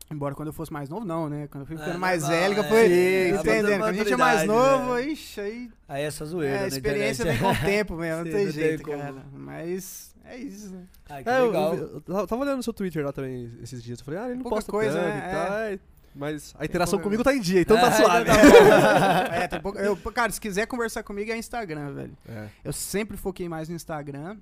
Embora 0.10 0.34
quando 0.34 0.48
eu 0.48 0.54
fosse 0.54 0.72
mais 0.72 0.88
novo, 0.88 1.06
não, 1.06 1.28
né? 1.28 1.48
Quando 1.48 1.63
eu 1.63 1.67
fui 1.67 1.76
ficando 1.76 1.96
É, 1.96 2.00
mais 2.00 2.26
velho, 2.26 2.54
que 2.54 2.60
eu 2.62 2.63
é. 2.63 2.70
fui 2.70 2.88
Sim, 2.88 3.39
entendendo. 3.41 3.80
Quando 3.82 3.89
a 3.89 3.93
gente 3.93 4.13
é 4.13 4.15
mais 4.15 4.48
maturidade, 4.48 4.78
novo, 4.80 4.93
né? 4.96 5.08
ixi, 5.10 5.41
aí 5.41 5.72
Aí 5.86 6.04
é 6.04 6.12
só 6.12 6.24
é, 6.24 6.28
zoeira, 6.28 6.63
a 6.63 6.67
experiência 6.67 7.26
vem 7.26 7.38
com 7.38 7.52
o 7.52 7.56
tempo 7.60 7.96
mesmo, 7.98 8.24
não 8.24 8.32
Sim, 8.32 8.38
tem 8.38 8.52
jeito, 8.52 8.84
como. 8.84 8.98
cara. 8.98 9.26
Mas 9.34 10.15
é 10.30 10.38
isso, 10.38 10.70
né? 10.72 10.84
Ah, 11.10 11.24
que 11.24 11.30
É, 11.30 11.40
eu, 11.40 11.46
legal. 11.48 11.76
eu- 11.76 12.04
eu 12.08 12.28
tava 12.28 12.42
olhando 12.42 12.58
no 12.58 12.63
seu 12.63 12.74
Twitter 12.74 13.06
lá 13.06 13.12
também 13.12 13.52
esses 13.62 13.82
dias. 13.84 14.00
Eu 14.00 14.06
falei, 14.06 14.20
ah, 14.20 14.26
ele 14.26 14.36
não 14.36 14.44
Pouca 14.44 14.56
posta 14.58 14.72
coisa, 14.72 14.94
tanto 15.00 15.08
né? 15.10 15.18
e 15.18 15.32
tal. 15.32 15.54
é. 15.60 15.80
Mas 16.16 16.56
a 16.58 16.66
interação 16.66 16.98
comigo 17.00 17.24
tá 17.24 17.32
em 17.32 17.40
dia, 17.40 17.62
então 17.62 17.78
tá 17.80 17.88
É, 17.90 17.92
suave. 17.92 18.30
é, 19.34 19.48
tem 19.48 19.62
pouco, 19.62 19.78
eu, 19.78 19.96
cara, 20.12 20.32
se 20.32 20.42
quiser 20.42 20.66
conversar 20.66 21.04
comigo 21.04 21.32
é 21.32 21.38
Instagram, 21.38 21.94
velho. 21.94 22.18
É. 22.28 22.48
Eu 22.63 22.74
sempre 22.74 23.16
foquei 23.16 23.48
mais 23.48 23.70
no 23.70 23.76
Instagram. 23.76 24.38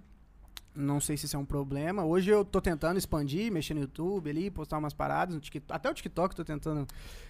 Não 0.74 1.00
sei 1.00 1.16
se 1.18 1.26
isso 1.26 1.36
é 1.36 1.40
um 1.40 1.46
problema. 1.46 2.04
Hoje 2.04 2.30
eu 2.30 2.44
tô 2.44 2.60
tentando 2.62 2.98
expandir, 2.98 3.50
mexer 3.52 3.74
no 3.74 3.80
YouTube 3.82 4.30
ali, 4.30 4.50
postar 4.52 4.78
umas 4.78 4.94
paradas 4.94 5.34
no 5.36 5.40
TikTok. 5.42 5.74
Até 5.74 5.90
o 5.90 5.94
TikTok 5.94 6.32
eu 6.34 6.36
tô 6.38 6.44
tentando. 6.46 6.86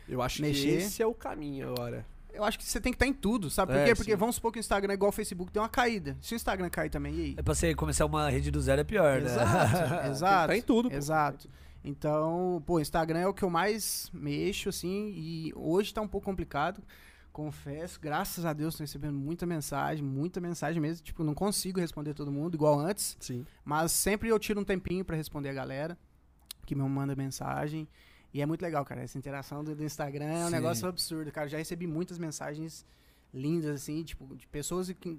Eu 0.10 0.22
acho 0.22 0.38
que 0.38 0.41
Mexer. 0.44 0.68
esse 0.78 1.02
é 1.02 1.06
o 1.06 1.13
caminho 1.13 1.70
agora. 1.70 2.06
Eu 2.36 2.43
acho 2.43 2.58
que 2.58 2.63
você 2.65 2.80
tem 2.80 2.91
que 2.91 2.95
estar 2.98 3.08
em 3.08 3.13
tudo, 3.13 3.50
sabe 3.50 3.71
por 3.74 3.80
É, 3.80 3.86
quê? 3.86 3.95
Porque 3.95 4.12
sim. 4.12 4.17
vamos 4.17 4.36
supor 4.36 4.52
que 4.52 4.60
o 4.60 4.62
Instagram 4.62 4.91
é 4.91 4.95
igual 4.95 5.08
ao 5.10 5.12
Facebook, 5.13 5.52
tem 5.52 5.62
uma 5.62 5.69
caída. 5.69 6.17
Se 6.21 6.34
o 6.34 6.36
Instagram 6.36 6.69
cair 6.69 6.89
também, 6.89 7.13
e 7.15 7.21
aí? 7.21 7.34
É 7.38 7.41
pra 7.41 7.54
você 7.56 7.74
começar 7.74 8.06
uma 8.06 8.30
rede 8.30 8.52
do 8.52 8.62
zero 8.62 8.82
é 8.82 8.84
pior, 8.84 9.21
né? 9.21 9.26
Exato, 9.30 10.08
exato. 10.12 10.48
Tá 10.50 10.58
em 10.58 10.62
tudo, 10.62 10.89
pô. 10.89 10.95
Exato. 10.95 11.50
Então, 11.84 12.62
pô, 12.65 12.80
Instagram 12.80 13.19
é 13.19 13.28
o 13.28 13.34
que 13.34 13.43
eu 13.43 13.50
mais 13.50 14.10
mexo, 14.13 14.69
assim, 14.69 15.13
e 15.15 15.54
hoje 15.56 15.93
tá 15.93 16.02
um 16.02 16.08
pouco 16.08 16.26
complicado, 16.26 16.82
confesso. 17.32 18.00
Graças 18.00 18.43
a 18.45 18.54
Deus 18.54 18.76
tô 18.76 18.84
recebendo 18.84 19.13
muita 19.17 19.45
mensagem, 19.45 20.04
muita 20.04 20.39
mensagem 20.39 20.82
mesmo. 20.82 21.04
Tipo, 21.04 21.24
não 21.24 21.34
consigo 21.36 21.80
responder 21.80 22.13
todo 22.13 22.32
mundo 22.32 22.56
igual 22.56 22.80
antes, 22.80 23.15
Sim. 23.19 23.45
mas 23.63 23.91
sempre 23.91 24.30
eu 24.30 24.39
tiro 24.39 24.60
um 24.60 24.63
tempinho 24.63 25.06
pra 25.06 25.15
responder 25.15 25.50
a 25.50 25.54
galera 25.54 25.98
que 26.65 26.74
me 26.74 26.82
manda 26.84 27.15
mensagem. 27.15 27.88
E 28.36 28.41
é 28.41 28.45
muito 28.45 28.62
legal, 28.62 28.84
cara. 28.84 29.02
Essa 29.02 29.17
interação 29.17 29.63
do, 29.63 29.74
do 29.74 29.82
Instagram 29.82 30.26
é 30.26 30.43
um 30.43 30.48
Sim. 30.48 30.52
negócio 30.56 30.86
absurdo, 30.89 31.32
cara. 31.32 31.48
Já 31.48 31.58
recebi 31.58 31.88
muitas 31.88 32.17
mensagens 32.17 32.86
lindas, 33.34 33.74
assim, 33.84 34.04
tipo, 34.04 34.36
de 34.36 34.45
pessoas 34.48 34.91
que. 34.91 35.17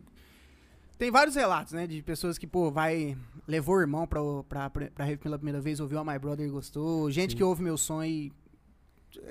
Tem 0.98 1.10
vários 1.10 1.34
relatos, 1.34 1.72
né? 1.72 1.86
De 1.86 2.02
pessoas 2.02 2.36
que, 2.36 2.46
pô, 2.46 2.70
vai. 2.70 3.16
Levou 3.48 3.76
o 3.76 3.80
irmão 3.80 4.06
pra, 4.06 4.20
pra, 4.46 4.68
pra 4.68 5.04
rave 5.06 5.16
pela 5.16 5.38
primeira 5.38 5.62
vez, 5.62 5.80
ouviu 5.80 5.98
a 5.98 6.04
My 6.04 6.18
Brother 6.18 6.46
e 6.46 6.50
gostou. 6.50 7.10
Gente 7.10 7.30
Sim. 7.30 7.36
que 7.38 7.42
ouve 7.42 7.62
meu 7.62 7.78
som 7.78 8.04
e. 8.04 8.30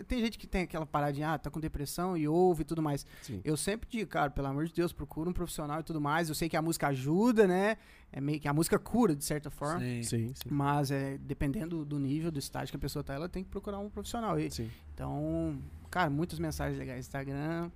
Tem 0.07 0.19
gente 0.19 0.37
que 0.37 0.47
tem 0.47 0.63
aquela 0.63 0.85
paradinha, 0.85 1.33
ah, 1.33 1.37
tá 1.37 1.49
com 1.49 1.59
depressão 1.59 2.15
e 2.17 2.27
ouve 2.27 2.61
e 2.61 2.65
tudo 2.65 2.81
mais. 2.81 3.05
Sim. 3.21 3.41
Eu 3.43 3.55
sempre 3.57 3.87
digo, 3.89 4.09
cara, 4.09 4.29
pelo 4.29 4.47
amor 4.47 4.65
de 4.65 4.73
Deus, 4.73 4.91
procura 4.93 5.29
um 5.29 5.33
profissional 5.33 5.79
e 5.79 5.83
tudo 5.83 5.99
mais. 6.01 6.29
Eu 6.29 6.35
sei 6.35 6.47
que 6.49 6.57
a 6.57 6.61
música 6.61 6.87
ajuda, 6.87 7.47
né? 7.47 7.77
É 8.11 8.21
meio 8.21 8.39
que 8.39 8.47
a 8.47 8.53
música 8.53 8.77
cura, 8.79 9.15
de 9.15 9.23
certa 9.25 9.49
forma. 9.49 9.79
Sim. 9.79 10.03
Sim, 10.03 10.27
sim. 10.33 10.49
Mas 10.49 10.91
é, 10.91 11.17
dependendo 11.17 11.83
do 11.85 11.99
nível, 11.99 12.31
do 12.31 12.39
estágio 12.39 12.69
que 12.71 12.77
a 12.77 12.79
pessoa 12.79 13.03
tá, 13.03 13.13
ela 13.13 13.27
tem 13.27 13.43
que 13.43 13.49
procurar 13.49 13.79
um 13.79 13.89
profissional. 13.89 14.39
E, 14.39 14.49
Sim. 14.51 14.69
então, 14.93 15.57
cara, 15.91 16.09
muitas 16.09 16.39
mensagens 16.39 16.77
legais 16.77 16.97
no 16.97 17.01
Instagram. 17.01 17.69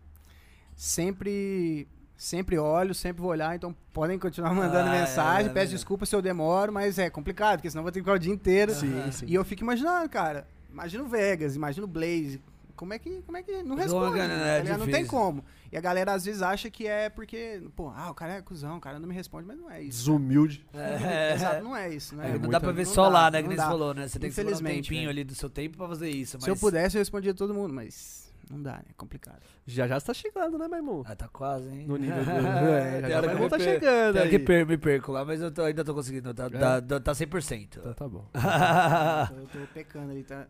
Sempre, 0.76 1.88
sempre 2.16 2.58
olho, 2.58 2.94
sempre 2.96 3.22
vou 3.22 3.32
olhar. 3.32 3.54
Então, 3.56 3.76
podem 3.92 4.18
continuar 4.18 4.54
mandando 4.54 4.90
Ah, 4.90 4.96
é, 4.96 5.00
mensagem. 5.02 5.52
é, 5.52 5.54
Peço 5.54 5.74
é. 5.74 5.76
desculpa 5.76 6.06
se 6.06 6.16
eu 6.16 6.22
demoro, 6.22 6.72
mas 6.72 6.98
é 6.98 7.10
complicado, 7.10 7.58
porque 7.58 7.70
senão 7.70 7.82
eu 7.82 7.84
vou 7.84 7.92
ter 7.92 8.00
que 8.00 8.04
ficar 8.06 8.16
o 8.16 8.20
dia 8.20 8.34
inteiro. 8.34 8.74
Sim, 8.74 9.12
sim. 9.12 9.26
E 9.28 9.36
eu 9.36 9.44
fico 9.44 9.62
imaginando, 9.64 10.08
cara. 10.10 10.48
Imagina 10.72 11.04
o 11.04 11.08
Vegas, 11.08 11.56
imagina 11.56 11.86
o 11.86 11.88
Blaze. 11.88 12.42
Como 12.76 12.94
é 12.94 13.00
que, 13.00 13.22
como 13.24 13.36
é 13.38 13.44
que 13.44 13.52
não 13.62 13.76
Não, 13.76 13.76
responde? 13.76 14.20
é, 14.20 14.28
né? 14.28 14.60
é 14.60 14.64
Tá 14.64 14.78
não 14.78 14.88
tem 14.88 15.06
como. 15.06 15.44
E 15.70 15.76
a 15.78 15.82
galera 15.82 16.14
às 16.14 16.24
vezes 16.24 16.42
acha 16.42 16.70
que 16.70 16.88
é 16.88 17.10
porque, 17.10 17.62
pô, 17.76 17.90
ah, 17.94 18.10
o 18.10 18.14
cara 18.14 18.36
é 18.36 18.42
cuzão, 18.42 18.78
o 18.78 18.80
cara 18.80 18.98
não 19.00 19.08
me 19.08 19.14
responde, 19.14 19.46
mas 19.46 19.58
não 19.58 19.70
é 19.70 19.82
isso. 19.82 19.98
Desumilde. 20.00 20.66
É, 20.74 21.34
Exato, 21.36 21.64
não 21.64 21.76
é 21.76 21.94
isso, 21.94 22.16
né? 22.16 22.28
É, 22.30 22.32
não 22.34 22.40
muita- 22.40 22.52
dá 22.54 22.60
pra 22.62 22.72
ver 22.72 22.86
não 22.86 22.94
só 22.94 23.04
dá, 23.04 23.10
lá, 23.10 23.32
né? 23.32 23.38
Que 23.40 23.44
não 23.44 23.50
nem 23.50 23.58
você 23.58 23.64
falou, 23.66 23.94
né? 23.94 24.08
Você 24.08 24.18
tem 24.18 24.30
que 24.30 24.36
segurar 24.36 24.56
um 24.56 24.60
tempinho 24.64 25.00
velho. 25.02 25.10
ali 25.10 25.24
do 25.26 25.36
seu 25.36 25.50
tempo 25.50 25.76
pra 25.78 25.88
fazer 25.90 26.10
isso. 26.10 26.38
Mas... 26.38 26.46
Se 26.46 26.50
eu 26.50 26.56
pudesse, 26.56 26.96
eu 26.96 27.02
respondia 27.02 27.34
todo 27.34 27.54
mundo, 27.54 27.74
mas 27.74 28.29
não 28.50 28.62
dá, 28.62 28.74
né? 28.74 28.84
É 28.90 28.94
complicado. 28.98 29.40
Já 29.68 29.88
já 29.88 30.00
você 30.00 30.06
tá 30.08 30.14
chegando, 30.14 30.58
né, 30.58 30.68
meu 30.68 30.78
irmão? 30.78 31.04
Ah, 31.06 31.16
tá 31.16 31.28
quase, 31.28 31.70
hein? 31.70 31.86
No 31.88 31.98
nível 31.98 32.24
do. 32.26 32.30
É, 32.32 32.96
já 32.96 33.02
Tem 33.02 33.10
já 33.12 33.18
hora 33.18 33.28
vai 33.28 33.36
que 33.38 33.44
eu 33.44 33.50
tá 33.50 33.60
chegando. 33.60 34.14
Tem 34.22 34.30
que 34.30 34.40
per- 34.40 34.66
me 34.66 34.78
perco 34.78 35.12
lá, 35.12 35.24
mas 35.24 35.42
eu 35.42 35.52
tô- 35.52 35.64
ainda 35.64 35.84
tô 35.86 35.94
conseguindo. 35.94 36.34
Tá, 36.34 36.50
tá, 36.50 36.82
tá, 36.82 37.00
tá 37.00 37.12
100%. 37.14 37.80
Tá, 37.82 37.94
tá 37.94 38.08
bom. 38.08 38.26
Eu 39.38 39.48
tô 39.48 39.60
pecando 39.74 40.12
ali, 40.12 40.24
tá? 40.24 40.48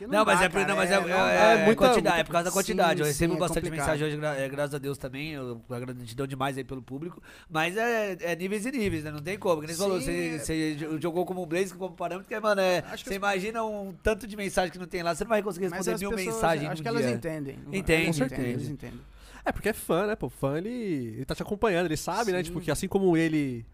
Porque 0.00 0.16
Não, 0.16 0.24
mas 0.24 0.38
dá, 0.38 0.44
é, 0.46 0.48
por- 0.48 0.54
cara, 0.54 0.68
não, 0.68 0.76
mas 0.76 0.90
é, 0.90 0.94
é, 0.94 0.98
é, 0.98 1.62
é 1.62 1.64
muita- 1.66 1.76
quantidade, 1.88 2.20
é 2.20 2.24
por 2.24 2.32
causa 2.32 2.44
da 2.44 2.50
Sim, 2.50 2.56
quantidade. 2.56 3.00
eu 3.00 3.06
recebo 3.06 3.34
sim, 3.34 3.38
bastante 3.38 3.70
mensagem 3.70 4.06
hoje, 4.06 4.16
gra- 4.16 4.34
é, 4.34 4.48
graças 4.48 4.74
a 4.74 4.78
Deus 4.78 4.96
também. 4.96 5.32
Eu 5.32 5.60
a 5.68 5.78
gratidão 5.78 6.26
demais 6.26 6.56
aí 6.56 6.64
pelo 6.64 6.80
público. 6.80 7.22
Mas 7.50 7.76
é, 7.76 8.16
é 8.18 8.34
níveis 8.34 8.64
e 8.64 8.70
níveis, 8.72 9.04
né? 9.04 9.10
Não 9.10 9.20
tem 9.20 9.38
como. 9.38 9.60
Que 9.60 9.66
nem 9.66 9.76
você 9.76 9.82
falou, 9.82 10.00
Sim, 10.00 10.06
você, 10.06 10.12
é- 10.12 10.38
você 10.38 10.74
jo- 10.74 10.98
jogou 11.02 11.26
como 11.26 11.42
um 11.42 11.46
blaze, 11.46 11.74
como 11.74 11.94
parâmetro, 11.94 12.26
que, 12.26 12.40
mano, 12.40 12.62
é, 12.62 12.80
você 12.80 13.10
as- 13.10 13.16
imagina 13.16 13.62
um 13.62 13.92
tanto 14.02 14.26
de 14.26 14.36
mensagem 14.38 14.72
que 14.72 14.78
não 14.78 14.86
tem 14.86 15.02
lá, 15.02 15.14
você 15.14 15.22
não 15.24 15.28
vai 15.28 15.42
conseguir 15.42 15.66
responder 15.66 15.98
mil 15.98 16.10
pessoas, 16.10 16.34
mensagens 16.34 16.70
acho 16.70 16.80
que 16.82 16.88
elas 16.88 17.02
dia. 17.04 17.10
entendem. 17.14 17.58
Entende, 17.70 18.04
Elas 18.06 18.32
entende. 18.32 18.42
Eles 18.48 18.68
entendem. 18.70 19.00
É, 19.44 19.52
porque 19.52 19.68
é 19.68 19.72
fã, 19.74 20.06
né, 20.06 20.16
pô? 20.16 20.30
Fã, 20.30 20.56
ele, 20.56 20.68
ele 21.16 21.24
tá 21.26 21.34
te 21.34 21.42
acompanhando, 21.42 21.86
ele 21.86 21.96
sabe, 21.98 22.32
né? 22.32 22.38
Sim. 22.38 22.44
Tipo, 22.44 22.60
que 22.62 22.70
assim 22.70 22.88
como 22.88 23.16
ele. 23.18 23.66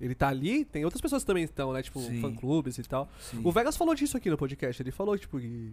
Ele 0.00 0.14
tá 0.14 0.28
ali, 0.28 0.64
tem 0.64 0.84
outras 0.84 1.00
pessoas 1.00 1.22
que 1.22 1.26
também 1.26 1.44
estão, 1.44 1.72
né? 1.72 1.82
Tipo, 1.82 2.00
Sim. 2.00 2.20
fã-clubes 2.20 2.78
e 2.78 2.82
tal. 2.84 3.08
Sim. 3.20 3.40
O 3.42 3.50
Vegas 3.50 3.76
falou 3.76 3.94
disso 3.94 4.16
aqui 4.16 4.30
no 4.30 4.36
podcast. 4.38 4.80
Ele 4.82 4.90
falou, 4.92 5.18
tipo, 5.18 5.38
que. 5.40 5.72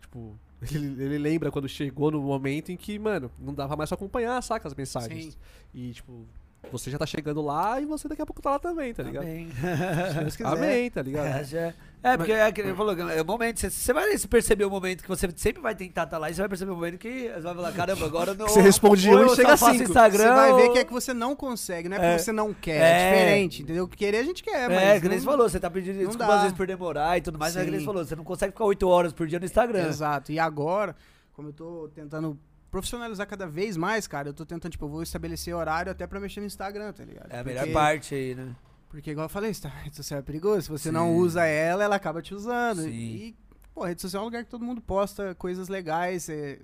Tipo, 0.00 0.38
ele, 0.72 1.02
ele 1.02 1.18
lembra 1.18 1.50
quando 1.50 1.68
chegou 1.68 2.10
no 2.10 2.22
momento 2.22 2.70
em 2.70 2.76
que, 2.76 2.98
mano, 2.98 3.30
não 3.38 3.52
dava 3.52 3.74
mais 3.76 3.90
pra 3.90 3.96
acompanhar, 3.96 4.40
saca, 4.42 4.68
as 4.68 4.74
mensagens. 4.74 5.24
Sim. 5.34 5.38
E, 5.74 5.92
tipo, 5.92 6.24
você 6.70 6.90
já 6.90 6.98
tá 6.98 7.04
chegando 7.06 7.42
lá 7.42 7.80
e 7.80 7.84
você 7.84 8.06
daqui 8.08 8.22
a 8.22 8.26
pouco 8.26 8.40
tá 8.40 8.50
lá 8.52 8.58
também, 8.58 8.94
tá 8.94 9.02
ligado? 9.02 9.24
Amém. 9.24 9.48
Se 9.50 10.18
Deus 10.20 10.36
quiser. 10.36 10.48
Amém, 10.48 10.90
tá 10.90 11.02
ligado? 11.02 11.26
É, 11.26 11.44
já- 11.44 11.74
é, 12.04 12.16
porque 12.16 12.32
é, 12.32 12.48
ele 12.56 12.74
falou, 12.74 12.96
é 13.10 13.20
o 13.22 13.24
momento, 13.24 13.58
você, 13.58 13.70
você 13.70 13.92
vai 13.92 14.16
perceber 14.18 14.64
o 14.64 14.70
momento 14.70 15.02
que 15.02 15.08
você 15.08 15.28
sempre 15.36 15.62
vai 15.62 15.74
tentar 15.74 16.04
estar 16.04 16.18
lá 16.18 16.30
e 16.30 16.34
você 16.34 16.42
vai 16.42 16.48
perceber 16.48 16.70
o 16.70 16.74
momento 16.76 16.98
que 16.98 17.28
você 17.28 17.40
vai 17.40 17.54
falar, 17.54 17.72
caramba, 17.72 18.04
agora 18.06 18.34
não. 18.38 18.46
Você 18.46 18.60
responde 18.60 19.08
um 19.08 19.18
e 19.18 19.22
eu 19.22 19.34
chega 19.34 19.54
a 19.54 19.56
cinco. 19.56 19.82
Instagram. 19.82 20.24
Você 20.24 20.30
vai 20.34 20.54
ver 20.54 20.72
que 20.72 20.78
é 20.78 20.84
que 20.84 20.92
você 20.92 21.12
não 21.14 21.34
consegue, 21.34 21.88
não 21.88 21.96
é 21.96 22.00
É. 22.00 22.02
porque 22.10 22.22
você 22.22 22.32
não 22.32 22.52
quer. 22.54 22.80
É. 22.80 22.84
É, 22.84 23.12
diferente, 23.12 23.62
entendeu? 23.62 23.88
Querer 23.88 24.18
a 24.18 24.22
gente 24.22 24.42
quer, 24.42 24.68
mas. 24.68 24.78
É, 24.78 25.00
que 25.00 25.08
nem 25.08 25.18
você 25.18 25.24
falou, 25.24 25.48
você 25.48 25.58
tá 25.58 25.70
pedindo 25.70 25.96
desculpa 25.98 26.26
dá. 26.26 26.34
às 26.36 26.42
vezes 26.42 26.56
por 26.56 26.66
demorar 26.66 27.16
e 27.18 27.20
tudo 27.20 27.38
mais, 27.38 27.54
mas 27.54 27.62
é 27.62 27.64
que 27.64 27.70
nem 27.70 27.80
Sim. 27.80 27.86
falou, 27.86 28.04
você 28.04 28.14
não 28.14 28.24
consegue 28.24 28.52
ficar 28.52 28.64
8 28.64 28.86
horas 28.88 29.12
por 29.12 29.26
dia 29.26 29.38
no 29.38 29.44
Instagram. 29.44 29.88
Exato. 29.88 30.30
E 30.30 30.38
agora, 30.38 30.94
como 31.32 31.48
eu 31.48 31.52
tô 31.52 31.88
tentando 31.94 32.38
profissionalizar 32.70 33.26
cada 33.26 33.46
vez 33.46 33.76
mais, 33.76 34.06
cara, 34.06 34.28
eu 34.28 34.34
tô 34.34 34.44
tentando, 34.44 34.72
tipo, 34.72 34.84
eu 34.84 34.88
vou 34.88 35.02
estabelecer 35.02 35.54
horário 35.54 35.92
até 35.92 36.06
pra 36.06 36.18
mexer 36.18 36.40
no 36.40 36.46
Instagram, 36.46 36.92
tá 36.92 37.04
ligado? 37.04 37.30
É 37.30 37.38
a 37.38 37.44
melhor 37.44 37.60
Porque- 37.60 37.72
parte 37.72 38.14
aí, 38.14 38.34
né? 38.34 38.48
Porque, 38.88 39.10
igual 39.10 39.24
eu 39.26 39.28
falei, 39.28 39.52
tá- 39.54 39.68
rede 39.82 39.96
social 39.96 40.20
é 40.20 40.22
perigoso. 40.22 40.62
Se 40.62 40.68
você 40.70 40.88
Sim. 40.88 40.94
não 40.94 41.16
usa 41.16 41.44
ela, 41.44 41.82
ela 41.84 41.96
acaba 41.96 42.22
te 42.22 42.34
usando. 42.34 42.82
Sim. 42.82 42.90
E, 42.90 43.36
pô, 43.74 43.84
rede 43.84 44.00
social 44.00 44.20
é 44.20 44.22
um 44.22 44.26
lugar 44.26 44.44
que 44.44 44.50
todo 44.50 44.64
mundo 44.64 44.80
posta 44.80 45.34
coisas 45.34 45.68
legais. 45.68 46.24
Você- 46.24 46.60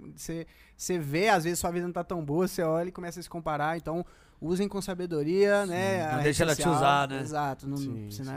vê, 0.98 1.28
às 1.28 1.44
vezes 1.44 1.59
sua 1.59 1.70
vida 1.70 1.87
não 1.87 1.92
tá 1.92 2.04
tão 2.04 2.24
boa, 2.24 2.46
você 2.48 2.62
olha 2.62 2.88
e 2.88 2.92
começa 2.92 3.18
a 3.20 3.22
se 3.22 3.28
comparar. 3.28 3.76
Então, 3.76 4.04
usem 4.40 4.68
com 4.68 4.80
sabedoria, 4.80 5.66
né? 5.66 6.06
a 6.06 6.16
Não 6.16 6.22
deixa 6.22 6.44
ela 6.44 6.54
te 6.54 6.62
social. 6.62 6.76
usar, 6.76 7.09
né? 7.09 7.20
Exato. 7.20 7.68
Não, 7.68 7.76
Sim, 7.76 8.11
senão 8.11 8.33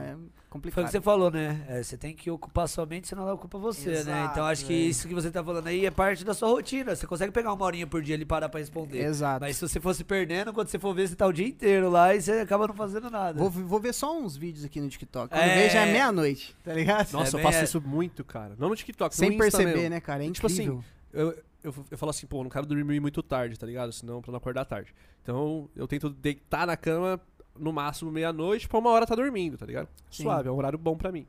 é 0.58 0.62
Foi 0.62 0.72
complicado. 0.72 0.84
o 0.84 0.86
que 0.88 0.92
você 0.92 1.02
falou, 1.02 1.32
né? 1.32 1.66
É, 1.68 1.82
você 1.84 1.98
tem 1.98 2.14
que 2.16 2.30
ocupar 2.32 2.68
sua 2.68 2.86
mente, 2.86 3.08
senão 3.08 3.24
ela 3.24 3.34
ocupa 3.34 3.58
você, 3.58 3.90
né? 3.90 4.00
Exato, 4.00 4.32
Então 4.32 4.46
acho 4.46 4.66
que 4.66 4.74
é. 4.74 4.78
isso 4.78 5.08
que 5.08 5.14
você 5.14 5.30
tá 5.32 5.44
falando 5.44 5.68
aí 5.68 5.86
é 5.86 5.92
parte 5.92 6.24
da 6.24 6.34
sua 6.34 6.50
rotina. 6.50 6.96
Você 6.96 7.06
consegue 7.08 7.32
pegar 7.32 7.52
uma 7.54 7.66
horinha 7.66 7.88
por 7.88 8.02
dia 8.02 8.16
ali 8.16 8.24
e 8.24 8.26
parar 8.26 8.50
pra 8.50 8.60
responder. 8.60 9.00
Exato. 9.04 9.42
Mas 9.46 9.56
se 9.58 9.68
você 9.68 9.80
fosse 9.80 10.04
perdendo, 10.04 10.54
quando 10.54 10.68
você 10.68 10.78
for 10.80 10.94
ver, 10.94 11.08
você 11.08 11.16
tá 11.16 11.26
o 11.28 11.34
dia 11.34 11.48
inteiro 11.48 11.90
lá 11.90 12.14
e 12.16 12.22
você 12.22 12.32
acaba 12.34 12.68
não 12.68 12.76
fazendo 12.76 13.10
nada. 13.10 13.38
Vou, 13.40 13.50
vou 13.50 13.80
ver 13.80 13.94
só 13.94 14.18
uns 14.18 14.36
vídeos 14.38 14.64
aqui 14.66 14.80
no 14.80 14.90
TikTok. 14.90 15.30
Quando 15.30 15.42
É. 15.42 15.56
vejo 15.56 15.74
já 15.74 15.86
é 15.86 15.92
meia-noite, 15.92 16.56
tá 16.64 16.74
ligado? 16.74 17.12
Nossa, 17.14 17.38
É 17.38 17.40
eu 17.40 17.44
faço 17.44 17.58
bem- 17.58 17.64
isso 17.64 17.82
muito, 17.82 18.24
cara. 18.24 18.56
Não 18.58 18.70
no 18.70 18.76
TikTok, 18.76 19.16
Sem 19.16 19.32
no 19.32 19.38
perceber, 19.38 19.74
mesmo. 19.76 19.90
né, 19.90 20.00
cara? 20.00 20.26
É 20.26 20.32
Tipo 20.32 20.48
assim, 20.48 20.64
incrível. 20.64 20.84
Eu, 21.12 21.30
eu, 21.64 21.74
eu 21.92 21.98
falo 21.98 22.10
assim, 22.10 22.26
pô, 22.28 22.44
não 22.44 22.50
quero 22.50 22.66
dormir 22.66 23.00
muito 23.00 23.22
tarde, 23.24 23.58
tá 23.58 23.66
ligado? 23.66 23.92
Senão 23.92 24.22
pra 24.22 24.32
não 24.32 24.38
acordar 24.38 24.66
tarde. 24.66 24.94
Então 25.22 25.70
eu 25.76 25.88
tento 25.88 26.10
deitar 26.10 26.68
na 26.68 26.76
cama 26.76 27.20
no 27.58 27.72
máximo 27.74 28.12
meia-noite 28.12 28.68
pra 28.68 28.80
uma 28.80 28.90
hora 28.90 29.06
tá 29.06 29.16
dormindo, 29.16 29.58
tá 29.58 29.66
ligado? 29.66 29.88
Sim. 30.10 30.24
Suave, 30.24 30.48
é 30.48 30.52
um 30.52 30.56
horário 30.56 30.78
bom 30.78 30.96
pra 30.98 31.12
mim. 31.12 31.26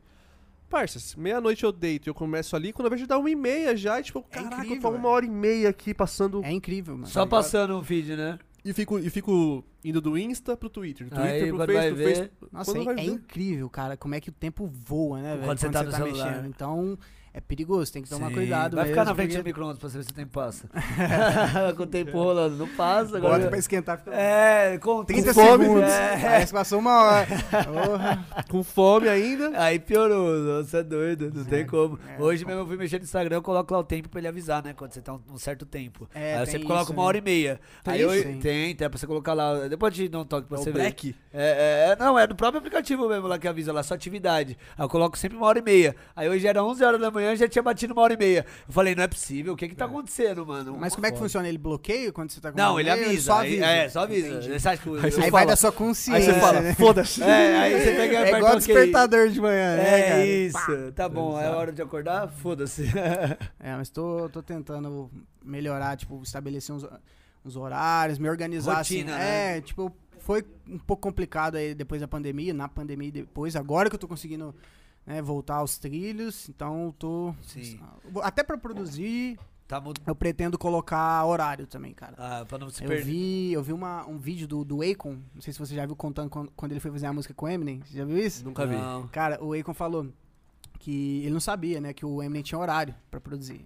Parça, 0.68 0.98
se 0.98 1.18
meia-noite 1.18 1.62
eu 1.62 1.70
deito 1.70 2.08
e 2.08 2.10
eu 2.10 2.14
começo 2.14 2.56
ali, 2.56 2.72
quando 2.72 2.86
eu 2.86 2.90
vejo 2.90 3.06
dá 3.06 3.18
uma 3.18 3.30
e 3.30 3.36
meia 3.36 3.76
já, 3.76 4.00
e 4.00 4.02
tipo, 4.02 4.20
É 4.30 4.34
caraca, 4.34 4.54
eu 4.56 4.64
incrível, 4.64 4.90
tô 4.90 4.96
uma 4.96 5.08
hora 5.08 5.24
e 5.24 5.30
meia 5.30 5.68
aqui 5.68 5.92
passando. 5.94 6.42
É 6.44 6.50
incrível, 6.50 6.94
mano. 6.94 7.06
Só 7.06 7.26
passando 7.26 7.78
o 7.78 7.84
feed, 7.84 8.16
né? 8.16 8.38
E 8.64 8.72
fico, 8.72 8.98
e 8.98 9.10
fico 9.10 9.62
indo 9.84 10.00
do 10.00 10.16
Insta 10.16 10.56
pro 10.56 10.70
Twitter, 10.70 11.06
do 11.06 11.14
Twitter 11.14 11.32
Aí 11.32 11.48
pro 11.48 11.56
quando 11.58 11.66
Face, 11.66 11.78
vai 11.78 11.90
do 11.90 11.96
ver- 11.96 12.16
Face. 12.16 12.30
Nossa, 12.50 12.72
Quando 12.72 12.98
é, 12.98 13.02
é 13.02 13.04
incrível, 13.04 13.68
cara, 13.68 13.94
como 13.96 14.14
é 14.14 14.20
que 14.20 14.30
o 14.30 14.32
tempo 14.32 14.66
voa, 14.66 15.20
né, 15.20 15.34
velho? 15.34 15.44
Quando 15.44 15.58
você 15.58 15.68
tá 15.68 15.92
celular. 15.92 16.46
Então, 16.46 16.98
é 17.36 17.40
perigoso, 17.40 17.92
tem 17.92 18.00
que 18.02 18.08
tomar 18.08 18.28
Sim. 18.28 18.34
cuidado 18.34 18.76
Vai 18.76 18.84
ficar 18.86 19.00
mesmo, 19.00 19.10
na 19.10 19.14
frente 19.16 19.28
porque 19.30 19.42
do 19.42 19.46
micro-ondas 19.46 19.78
pra 19.78 19.88
você 19.88 19.98
ver 19.98 20.04
se 20.04 20.10
o 20.12 20.14
tempo 20.14 20.30
passa. 20.32 20.68
com 21.76 21.82
o 21.82 21.86
tempo 21.86 22.12
rolando. 22.16 22.56
Não 22.56 22.68
passa 22.68 23.18
Bota 23.18 23.26
agora. 23.26 23.48
pra 23.48 23.58
esquentar, 23.58 23.98
fica 23.98 24.14
É, 24.14 24.78
com 24.78 25.04
30 25.04 25.34
com 25.34 25.40
fome, 25.40 25.64
segundos. 25.64 25.90
é. 25.90 26.46
Que 26.46 26.52
passou 26.52 26.78
uma 26.78 27.02
hora. 27.02 27.26
Com 28.48 28.62
fome 28.62 29.08
ainda. 29.08 29.50
Aí 29.60 29.78
piorou, 29.78 30.62
você 30.62 30.78
é 30.78 30.82
doido, 30.82 31.32
não 31.34 31.44
tem 31.44 31.66
como. 31.66 31.98
é, 32.08 32.22
Hoje 32.22 32.44
mesmo 32.44 32.60
eu 32.60 32.66
fui 32.66 32.76
mexer 32.76 32.98
no 32.98 33.04
Instagram, 33.04 33.36
eu 33.36 33.42
coloco 33.42 33.72
lá 33.74 33.80
o 33.80 33.84
tempo 33.84 34.08
pra 34.08 34.20
ele 34.20 34.28
avisar, 34.28 34.62
né? 34.62 34.72
Quando 34.72 34.92
você 34.92 35.00
tá 35.00 35.12
um, 35.14 35.20
um 35.32 35.38
certo 35.38 35.66
tempo. 35.66 36.08
É, 36.14 36.34
Aí 36.36 36.40
eu 36.42 36.46
sempre 36.46 36.66
coloco 36.68 36.92
uma 36.92 37.02
né? 37.02 37.08
hora 37.08 37.18
e 37.18 37.20
meia. 37.20 37.60
Tem 37.82 37.94
Aí 37.94 38.00
eu, 38.00 38.14
isso? 38.14 38.22
tem, 38.40 38.74
tem, 38.74 38.88
pra 38.88 38.96
você 38.98 39.06
colocar 39.06 39.32
lá. 39.34 39.66
Depois 39.68 39.92
te 39.94 40.08
dou 40.08 40.22
um 40.22 40.24
toque 40.24 40.46
pra 40.46 40.56
É 40.56 40.60
o 40.60 40.62
você 40.62 40.70
ver. 40.70 40.78
Black? 40.78 41.16
É, 41.32 41.88
é, 41.88 41.92
é, 41.92 41.96
não, 41.96 42.18
é 42.18 42.26
no 42.26 42.34
próprio 42.36 42.58
aplicativo 42.58 43.08
mesmo 43.08 43.26
lá 43.26 43.38
que 43.38 43.48
avisa 43.48 43.72
lá, 43.72 43.82
sua 43.82 43.96
atividade. 43.96 44.56
Aí 44.78 44.84
eu 44.84 44.88
coloco 44.88 45.18
sempre 45.18 45.36
uma 45.36 45.46
hora 45.46 45.58
e 45.58 45.62
meia. 45.62 45.96
Aí 46.14 46.28
hoje 46.28 46.46
era 46.46 46.62
11 46.62 46.84
horas 46.84 47.00
da 47.00 47.10
manhã 47.10 47.23
e 47.32 47.36
já 47.36 47.48
tinha 47.48 47.62
batido 47.62 47.92
uma 47.92 48.02
hora 48.02 48.14
e 48.14 48.16
meia. 48.16 48.46
Eu 48.66 48.72
falei, 48.72 48.94
não 48.94 49.02
é 49.02 49.08
possível, 49.08 49.52
o 49.54 49.56
que 49.56 49.68
que 49.68 49.74
tá 49.74 49.84
acontecendo, 49.86 50.44
mano? 50.46 50.76
Mas 50.78 50.94
como 50.94 51.06
é 51.06 51.10
que 51.12 51.18
funciona? 51.18 51.48
Ele 51.48 51.58
bloqueia 51.58 52.12
quando 52.12 52.30
você 52.30 52.40
tá 52.40 52.50
com 52.52 52.58
Não, 52.58 52.78
ele 52.78 52.90
avisa. 52.90 53.22
Só 53.22 53.38
aí- 53.40 53.48
avisa. 53.62 53.66
é, 53.66 53.88
só 53.88 54.00
avisa. 54.00 54.28
Entendi. 54.28 54.52
Acha 54.54 54.76
que 54.76 54.88
Aí 54.90 55.10
você 55.10 55.20
Aí 55.22 55.30
vai 55.30 55.46
da 55.46 55.56
sua 55.56 55.70
Aí 55.70 55.76
consciência. 55.76 56.34
você 56.34 56.40
fala, 56.40 56.60
né? 56.60 56.74
foda-se. 56.78 57.22
É, 57.22 57.56
aí 57.58 57.72
você 57.80 57.94
pega 57.94 58.12
e 58.12 58.16
É 58.32 58.36
igual 58.36 58.56
despertador 58.56 59.28
de 59.28 59.40
manhã, 59.40 59.76
né, 59.76 60.00
É 60.00 60.08
cara? 60.08 60.26
isso, 60.26 60.92
tá 60.94 61.08
bom, 61.08 61.40
é 61.40 61.48
hora 61.50 61.72
de 61.72 61.80
acordar? 61.82 62.28
Foda-se. 62.28 62.84
É, 63.60 63.74
mas 63.76 63.88
tô, 63.90 64.28
tô 64.28 64.42
tentando 64.42 65.10
melhorar, 65.44 65.96
tipo, 65.96 66.20
estabelecer 66.22 66.74
uns, 66.74 66.86
uns 67.44 67.56
horários, 67.56 68.18
me 68.18 68.28
organizar 68.28 68.78
Rotina, 68.78 69.12
assim. 69.14 69.20
né? 69.24 69.56
É, 69.56 69.60
tipo, 69.60 69.94
foi 70.20 70.44
um 70.68 70.78
pouco 70.78 71.02
complicado 71.02 71.56
aí 71.56 71.74
depois 71.74 72.00
da 72.00 72.08
pandemia, 72.08 72.54
na 72.54 72.68
pandemia 72.68 73.08
e 73.08 73.12
depois, 73.12 73.54
agora 73.56 73.88
que 73.90 73.94
eu 73.94 73.98
tô 74.00 74.08
conseguindo 74.08 74.54
né, 75.06 75.20
voltar 75.22 75.56
aos 75.56 75.78
trilhos, 75.78 76.48
então 76.48 76.94
tô. 76.98 77.34
Sim. 77.42 77.78
Até 78.22 78.42
pra 78.42 78.56
produzir, 78.56 79.38
Tá 79.68 79.80
muito. 79.80 80.00
eu 80.06 80.14
pretendo 80.14 80.58
colocar 80.58 81.24
horário 81.24 81.66
também, 81.66 81.92
cara. 81.94 82.14
Ah, 82.18 82.44
pra 82.46 82.58
não 82.58 82.70
se 82.70 82.82
Eu 82.82 82.88
perder. 82.88 83.04
vi, 83.04 83.52
eu 83.52 83.62
vi 83.62 83.72
uma, 83.72 84.06
um 84.06 84.18
vídeo 84.18 84.46
do, 84.46 84.64
do 84.64 84.82
Akon, 84.82 85.18
não 85.34 85.40
sei 85.42 85.52
se 85.52 85.58
você 85.58 85.74
já 85.74 85.84
viu 85.86 85.96
contando 85.96 86.28
quando, 86.30 86.50
quando 86.56 86.72
ele 86.72 86.80
foi 86.80 86.90
fazer 86.90 87.06
a 87.06 87.12
música 87.12 87.32
com 87.34 87.46
o 87.46 87.48
Eminem, 87.48 87.80
você 87.84 87.98
já 87.98 88.04
viu 88.04 88.18
isso? 88.18 88.44
Nunca 88.44 88.66
vi. 88.66 88.76
Não. 88.76 89.06
Cara, 89.08 89.42
o 89.42 89.52
Akon 89.54 89.72
falou 89.74 90.06
que 90.78 91.20
ele 91.22 91.30
não 91.30 91.40
sabia, 91.40 91.80
né, 91.80 91.92
que 91.94 92.04
o 92.04 92.22
Eminem 92.22 92.42
tinha 92.42 92.58
horário 92.58 92.94
pra 93.10 93.20
produzir. 93.20 93.64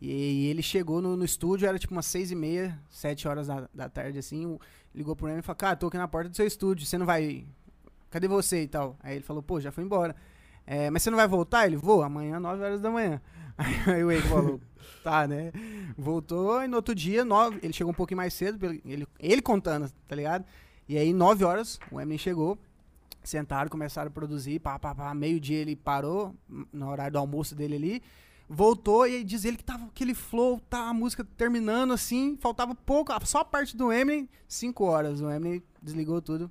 E, 0.00 0.46
ele 0.48 0.60
chegou 0.62 1.00
no, 1.00 1.16
no 1.16 1.24
estúdio, 1.24 1.66
era 1.66 1.78
tipo 1.78 1.94
umas 1.94 2.04
seis 2.04 2.30
e 2.30 2.34
meia, 2.34 2.78
sete 2.90 3.26
horas 3.26 3.46
da, 3.46 3.66
da 3.72 3.88
tarde, 3.88 4.18
assim, 4.18 4.44
o- 4.44 4.60
ligou 4.94 5.16
pro 5.16 5.26
Eminem 5.28 5.38
e 5.40 5.42
falou, 5.42 5.56
cara, 5.56 5.76
tô 5.76 5.86
aqui 5.86 5.96
na 5.96 6.06
porta 6.06 6.28
do 6.28 6.36
seu 6.36 6.46
estúdio, 6.46 6.84
você 6.86 6.98
não 6.98 7.06
vai... 7.06 7.46
Cadê 8.10 8.28
você 8.28 8.62
e 8.62 8.68
tal? 8.68 8.96
Aí 9.02 9.16
ele 9.16 9.24
falou, 9.24 9.42
pô, 9.42 9.60
já 9.60 9.72
foi 9.72 9.82
embora. 9.82 10.14
"É, 10.66 10.90
mas 10.90 11.02
você 11.02 11.10
não 11.10 11.16
vai 11.16 11.28
voltar? 11.28 11.66
Ele, 11.66 11.76
vou, 11.76 12.02
amanhã, 12.02 12.38
nove 12.40 12.62
horas 12.62 12.80
da 12.80 12.90
manhã. 12.90 13.20
Aí 13.86 14.02
o 14.04 14.10
Akon 14.10 14.28
falou, 14.28 14.60
tá, 15.02 15.28
né? 15.28 15.52
Voltou 15.96 16.62
e 16.62 16.68
no 16.68 16.76
outro 16.76 16.94
dia, 16.94 17.24
nove, 17.24 17.58
ele 17.62 17.72
chegou 17.72 17.92
um 17.92 17.96
pouquinho 17.96 18.16
mais 18.16 18.34
cedo, 18.34 18.64
ele, 18.84 19.06
ele 19.18 19.42
contando, 19.42 19.90
tá 20.08 20.16
ligado? 20.16 20.44
E 20.88 20.98
aí, 20.98 21.12
nove 21.12 21.44
horas, 21.44 21.78
o 21.90 21.98
Eminem 21.98 22.18
chegou, 22.18 22.58
sentaram, 23.22 23.70
começaram 23.70 24.08
a 24.08 24.10
produzir, 24.10 24.58
pá, 24.58 24.78
pá, 24.78 24.94
pá, 24.94 25.14
meio-dia 25.14 25.58
ele 25.58 25.74
parou, 25.74 26.34
no 26.72 26.90
horário 26.90 27.12
do 27.12 27.18
almoço 27.18 27.54
dele 27.54 27.76
ali, 27.76 28.02
voltou 28.48 29.06
e 29.06 29.16
aí 29.16 29.24
diz 29.24 29.44
ele 29.44 29.56
que 29.56 29.64
tava 29.64 29.86
aquele 29.86 30.14
flow, 30.14 30.60
tá, 30.68 30.88
a 30.88 30.92
música 30.92 31.24
terminando 31.36 31.92
assim, 31.92 32.36
faltava 32.38 32.74
pouco, 32.74 33.12
só 33.24 33.38
a 33.38 33.44
parte 33.44 33.76
do 33.76 33.90
Eminem, 33.90 34.28
cinco 34.46 34.84
horas, 34.84 35.22
o 35.22 35.30
Eminem 35.30 35.62
desligou 35.82 36.20
tudo, 36.20 36.50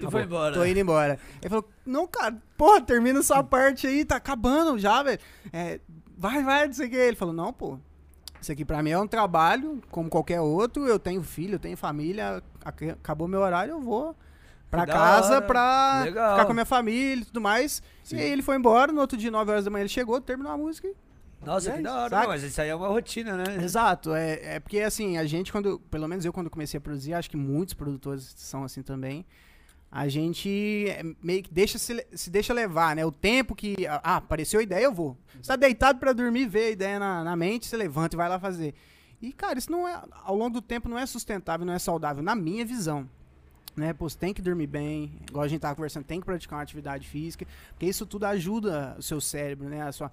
E 0.00 0.10
foi 0.10 0.22
embora. 0.22 0.54
tô 0.54 0.64
indo 0.64 0.78
embora. 0.78 1.18
Ele 1.40 1.48
falou, 1.48 1.68
não, 1.84 2.06
cara, 2.06 2.36
porra, 2.56 2.80
termina 2.80 3.20
essa 3.20 3.42
parte 3.42 3.86
aí, 3.86 4.04
tá 4.04 4.16
acabando 4.16 4.78
já, 4.78 5.02
velho, 5.02 5.18
é, 5.52 5.80
vai, 6.16 6.42
vai, 6.42 6.66
não 6.66 6.74
sei 6.74 6.86
o 6.86 6.90
que, 6.90 6.96
ele 6.96 7.16
falou, 7.16 7.34
não, 7.34 7.52
pô, 7.52 7.78
isso 8.40 8.52
aqui 8.52 8.64
pra 8.64 8.82
mim 8.82 8.90
é 8.90 8.98
um 8.98 9.06
trabalho, 9.08 9.82
como 9.90 10.08
qualquer 10.08 10.40
outro, 10.40 10.86
eu 10.86 10.98
tenho 10.98 11.22
filho, 11.22 11.54
eu 11.56 11.58
tenho 11.58 11.76
família, 11.76 12.42
ac- 12.64 12.90
acabou 12.90 13.26
meu 13.26 13.40
horário, 13.40 13.72
eu 13.72 13.80
vou 13.80 14.14
pra 14.70 14.84
Da 14.84 14.92
casa 14.92 15.36
hora. 15.36 15.42
pra 15.46 16.02
Legal. 16.04 16.30
ficar 16.32 16.44
com 16.44 16.50
a 16.52 16.54
minha 16.54 16.66
família 16.66 17.22
e 17.22 17.24
tudo 17.24 17.40
mais. 17.40 17.82
Sim. 18.04 18.16
E 18.16 18.20
aí 18.20 18.30
ele 18.30 18.42
foi 18.42 18.54
embora, 18.56 18.92
no 18.92 19.00
outro 19.00 19.16
dia, 19.16 19.30
9 19.30 19.50
horas 19.50 19.64
da 19.64 19.70
manhã, 19.70 19.82
ele 19.82 19.88
chegou, 19.88 20.20
terminou 20.20 20.52
a 20.52 20.56
música. 20.56 20.88
Nossa, 21.44 21.70
é 21.70 21.76
que 21.76 21.82
da 21.82 21.94
hora. 22.02 22.10
saca? 22.10 22.28
Mas 22.28 22.42
isso 22.42 22.60
aí 22.60 22.68
é 22.68 22.74
uma 22.74 22.88
rotina, 22.88 23.36
né? 23.36 23.62
Exato, 23.62 24.12
é, 24.14 24.56
é 24.56 24.60
porque 24.60 24.80
assim, 24.80 25.16
a 25.18 25.24
gente 25.24 25.50
quando, 25.52 25.78
pelo 25.90 26.06
menos 26.08 26.24
eu 26.24 26.32
quando 26.32 26.50
comecei 26.50 26.78
a 26.78 26.80
produzir, 26.80 27.14
acho 27.14 27.30
que 27.30 27.36
muitos 27.36 27.74
produtores 27.74 28.34
são 28.36 28.62
assim 28.64 28.82
também, 28.82 29.24
a 29.90 30.06
gente 30.08 30.86
é, 30.88 31.02
meio 31.22 31.42
que 31.42 31.52
deixa 31.52 31.78
se, 31.78 32.06
se 32.12 32.30
deixa 32.30 32.52
levar, 32.52 32.94
né? 32.94 33.04
O 33.04 33.12
tempo 33.12 33.54
que, 33.54 33.74
ah, 33.86 34.16
apareceu 34.16 34.60
a 34.60 34.62
ideia, 34.62 34.84
eu 34.84 34.92
vou. 34.92 35.16
Você 35.40 35.48
tá 35.48 35.56
deitado 35.56 35.98
pra 35.98 36.12
dormir, 36.12 36.46
vê 36.46 36.64
a 36.64 36.70
ideia 36.70 36.98
na, 36.98 37.24
na 37.24 37.36
mente, 37.36 37.66
você 37.66 37.76
levanta 37.76 38.14
e 38.14 38.18
vai 38.18 38.28
lá 38.28 38.38
fazer. 38.38 38.74
E, 39.20 39.32
cara, 39.32 39.58
isso 39.58 39.70
não 39.70 39.88
é, 39.88 40.00
ao 40.24 40.36
longo 40.36 40.54
do 40.54 40.62
tempo 40.62 40.88
não 40.88 40.98
é 40.98 41.06
sustentável, 41.06 41.66
não 41.66 41.72
é 41.72 41.78
saudável, 41.78 42.22
na 42.22 42.34
minha 42.34 42.64
visão. 42.64 43.08
Né, 43.76 43.92
pô, 43.92 44.08
você 44.08 44.18
tem 44.18 44.34
que 44.34 44.42
dormir 44.42 44.66
bem, 44.66 45.12
igual 45.28 45.44
a 45.44 45.48
gente 45.48 45.60
tava 45.60 45.76
conversando, 45.76 46.04
tem 46.04 46.18
que 46.18 46.26
praticar 46.26 46.56
uma 46.56 46.62
atividade 46.64 47.06
física, 47.06 47.46
porque 47.70 47.86
isso 47.86 48.04
tudo 48.04 48.24
ajuda 48.24 48.96
o 48.98 49.02
seu 49.02 49.20
cérebro, 49.20 49.68
né, 49.68 49.82
a 49.82 49.92
sua 49.92 50.10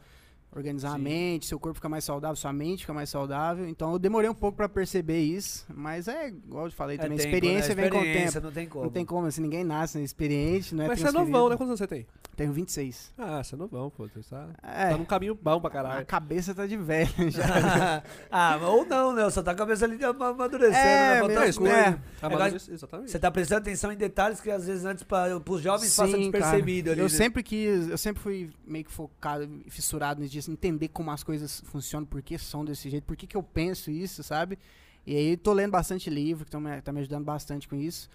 organizar 0.56 0.92
a 0.94 0.96
Sim. 0.96 1.02
mente, 1.02 1.46
seu 1.46 1.60
corpo 1.60 1.76
fica 1.76 1.90
mais 1.90 2.04
saudável, 2.04 2.36
sua 2.36 2.54
mente 2.54 2.82
fica 2.82 2.94
mais 2.94 3.10
saudável. 3.10 3.68
Então 3.68 3.92
eu 3.92 4.00
demorei 4.00 4.30
um 4.30 4.34
pouco 4.34 4.56
pra 4.58 4.70
perceber 4.70 5.20
isso, 5.22 5.66
mas 5.74 6.08
é, 6.08 6.30
igual 6.30 6.66
eu 6.66 6.72
falei 6.72 6.96
É 6.96 7.00
também, 7.02 7.18
tempo, 7.18 7.28
experiência 7.30 7.76
né? 7.76 7.82
vem 7.82 7.92
com 7.92 7.98
o 7.98 8.02
Experiência, 8.02 8.34
tempo. 8.42 8.46
Não 8.48 8.54
tem 8.54 8.68
como. 8.68 8.84
Não 8.86 8.92
tem 8.92 9.06
como, 9.06 9.28
assim, 9.28 9.42
ninguém 9.42 9.64
nasce 9.64 10.02
experiente, 10.02 10.74
não 10.74 10.86
é 10.86 10.88
Mas 10.88 11.00
você 11.00 11.08
é 11.08 11.12
novão, 11.12 11.50
né? 11.50 11.56
Quantos 11.58 11.70
anos 11.70 11.80
você 11.80 11.88
tem? 11.88 12.06
Tenho 12.36 12.52
26. 12.52 13.14
Ah, 13.18 13.42
você 13.42 13.56
é 13.56 13.58
novão, 13.58 13.90
pô. 13.90 14.08
Você 14.14 14.30
tá, 14.30 14.48
É, 14.62 14.90
tá 14.90 14.98
num 14.98 15.06
caminho 15.06 15.36
bom 15.42 15.60
pra 15.60 15.70
a 15.70 15.72
caralho. 15.74 16.06
cabeça 16.06 16.54
tá 16.54 16.66
de 16.68 16.76
velho 16.76 17.10
já. 17.32 18.04
ah, 18.32 18.58
ou 18.64 18.86
não, 18.86 19.14
né? 19.14 19.30
Só 19.30 19.42
tá 19.42 19.52
a 19.52 19.56
cabeça 19.56 19.86
ali 19.86 20.04
ama- 20.04 20.30
amadurecendo, 20.30 20.78
É, 20.78 21.28
né? 21.28 21.40
Mesmo, 21.40 21.62
coisa. 21.66 21.78
é. 21.78 22.56
Isso- 22.56 22.72
exatamente. 22.74 23.12
Você 23.12 23.20
tá 23.20 23.32
prestando 23.32 23.62
atenção 23.62 23.92
em 23.92 23.96
detalhes 23.98 24.42
que 24.42 24.52
às 24.52 24.68
vezes 24.68 24.84
antes 24.84 25.04
pra, 25.04 25.40
pros 25.40 25.62
jovens 25.62 25.96
passa 25.96 26.12
Sim, 26.18 26.30
cara. 26.32 26.44
despercebido 26.44 26.92
ali. 26.92 27.00
Eu 27.00 27.06
né? 27.06 27.10
sempre 27.10 27.42
quis, 27.42 27.88
eu 27.90 27.98
sempre 27.98 28.22
fui 28.22 28.50
meio 28.68 28.84
que 28.84 28.92
focado, 28.92 29.48
fissurado 29.70 30.20
nisso, 30.22 30.45
de 30.46 30.52
entender 30.52 30.88
como 30.90 31.12
as 31.12 31.24
coisas 31.24 31.62
funcionam, 31.66 32.06
por 32.06 32.22
que 32.22 32.38
são 32.38 32.64
desse 32.66 32.90
jeito, 32.90 33.04
por 33.04 33.16
que, 33.16 33.28
que 33.28 33.38
eu 33.38 33.44
penso 33.44 33.92
isso, 33.92 34.24
sabe? 34.24 34.58
E 35.06 35.16
aí 35.16 35.38
tô 35.38 35.54
lendo 35.54 35.72
bastante 35.72 36.10
livro, 36.10 36.46
que 36.46 36.52
tão 36.52 36.60
me, 36.60 36.82
tá 36.82 36.92
me 36.92 37.00
ajudando 37.00 37.26
bastante 37.26 37.68
com 37.68 37.76
isso. 37.76 38.10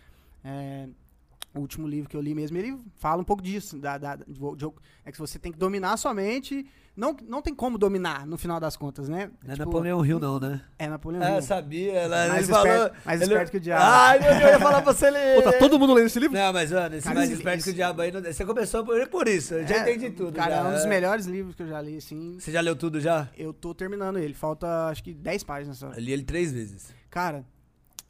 É, 0.44 0.88
o 1.54 1.60
último 1.60 1.86
livro 1.88 2.08
que 2.08 2.16
eu 2.16 2.20
li 2.20 2.34
mesmo, 2.34 2.56
ele 2.56 2.78
fala 2.96 3.20
um 3.20 3.24
pouco 3.24 3.42
disso, 3.42 3.78
da, 3.78 3.98
da- 3.98 4.16
de, 4.16 4.24
de- 4.24 4.72
é 5.04 5.10
que 5.12 5.18
você 5.18 5.38
tem 5.38 5.50
que 5.50 5.58
dominar 5.58 5.92
a 5.94 5.96
sua 5.96 6.14
mente, 6.14 6.64
não, 6.96 7.16
não 7.26 7.42
tem 7.42 7.52
como 7.54 7.76
dominar, 7.78 8.24
no 8.26 8.36
final 8.38 8.60
das 8.60 8.76
contas, 8.76 9.08
né? 9.08 9.30
Não 9.42 9.52
é 9.52 9.56
Tipo, 9.56 9.66
Napoleão 9.66 10.04
Hill, 10.06 10.20
não, 10.20 10.38
né? 10.38 10.60
É 10.78 10.86
Napoleão 10.88 11.22
É, 11.22 11.34
Hill. 11.36 11.42
sabia. 11.42 11.92
Ela, 11.92 12.28
Mais 12.28 12.44
ele 12.44 12.52
falou. 12.52 12.66
esperto- 12.72 12.96
mais 13.06 13.20
ele- 13.22 13.30
esperto 13.32 13.50
que 13.50 13.56
o 13.56 13.60
diabo. 13.60 13.82
Ai, 13.84 14.18
meu 14.20 14.28
Deus, 14.30 14.42
eu 14.42 14.48
ia 14.48 14.58
falar 14.60 14.82
pra 14.82 14.92
você 14.92 15.10
ler. 15.10 15.36
Pô, 15.36 15.50
tá 15.50 15.58
todo 15.58 15.78
mundo 15.78 15.94
lendo 15.94 16.06
esse 16.06 16.20
livro? 16.20 16.36
Não, 16.38 16.52
mas, 16.52 16.70
mano, 16.70 16.94
esse 16.94 17.04
Cara, 17.04 17.18
mais 17.18 17.30
esse- 17.30 17.38
esperto 17.40 17.64
que 17.64 17.70
o 17.70 17.74
diabo 17.74 18.02
aí. 18.02 18.12
não- 18.12 18.22
Você 18.22 18.44
começou 18.44 18.84
por, 18.84 19.08
por 19.08 19.26
isso, 19.28 19.54
eu 19.54 19.66
já 19.66 19.76
É, 19.76 19.80
entendi 19.92 20.10
tudo. 20.14 20.32
Cara, 20.34 20.50
já. 20.50 20.56
é 20.60 20.64
um 20.68 20.72
dos 20.74 20.86
melhores 20.86 21.26
livros 21.26 21.54
que 21.56 21.62
eu 21.62 21.68
já 21.68 21.80
li, 21.82 21.96
assim. 21.96 22.38
Você 22.38 22.52
já 22.52 22.60
leu 22.60 22.76
tudo 22.76 23.00
já? 23.00 23.28
Eu 23.36 23.52
tô 23.52 23.74
terminando 23.74 24.18
ele, 24.18 24.34
falta 24.34 24.86
acho 24.88 25.02
que 25.02 25.12
10 25.14 25.42
páginas 25.42 25.78
só. 25.78 25.88
Eu 25.88 26.00
li 26.00 26.12
ele 26.12 26.22
três 26.22 26.52
vezes. 26.52 26.94
Cara, 27.08 27.44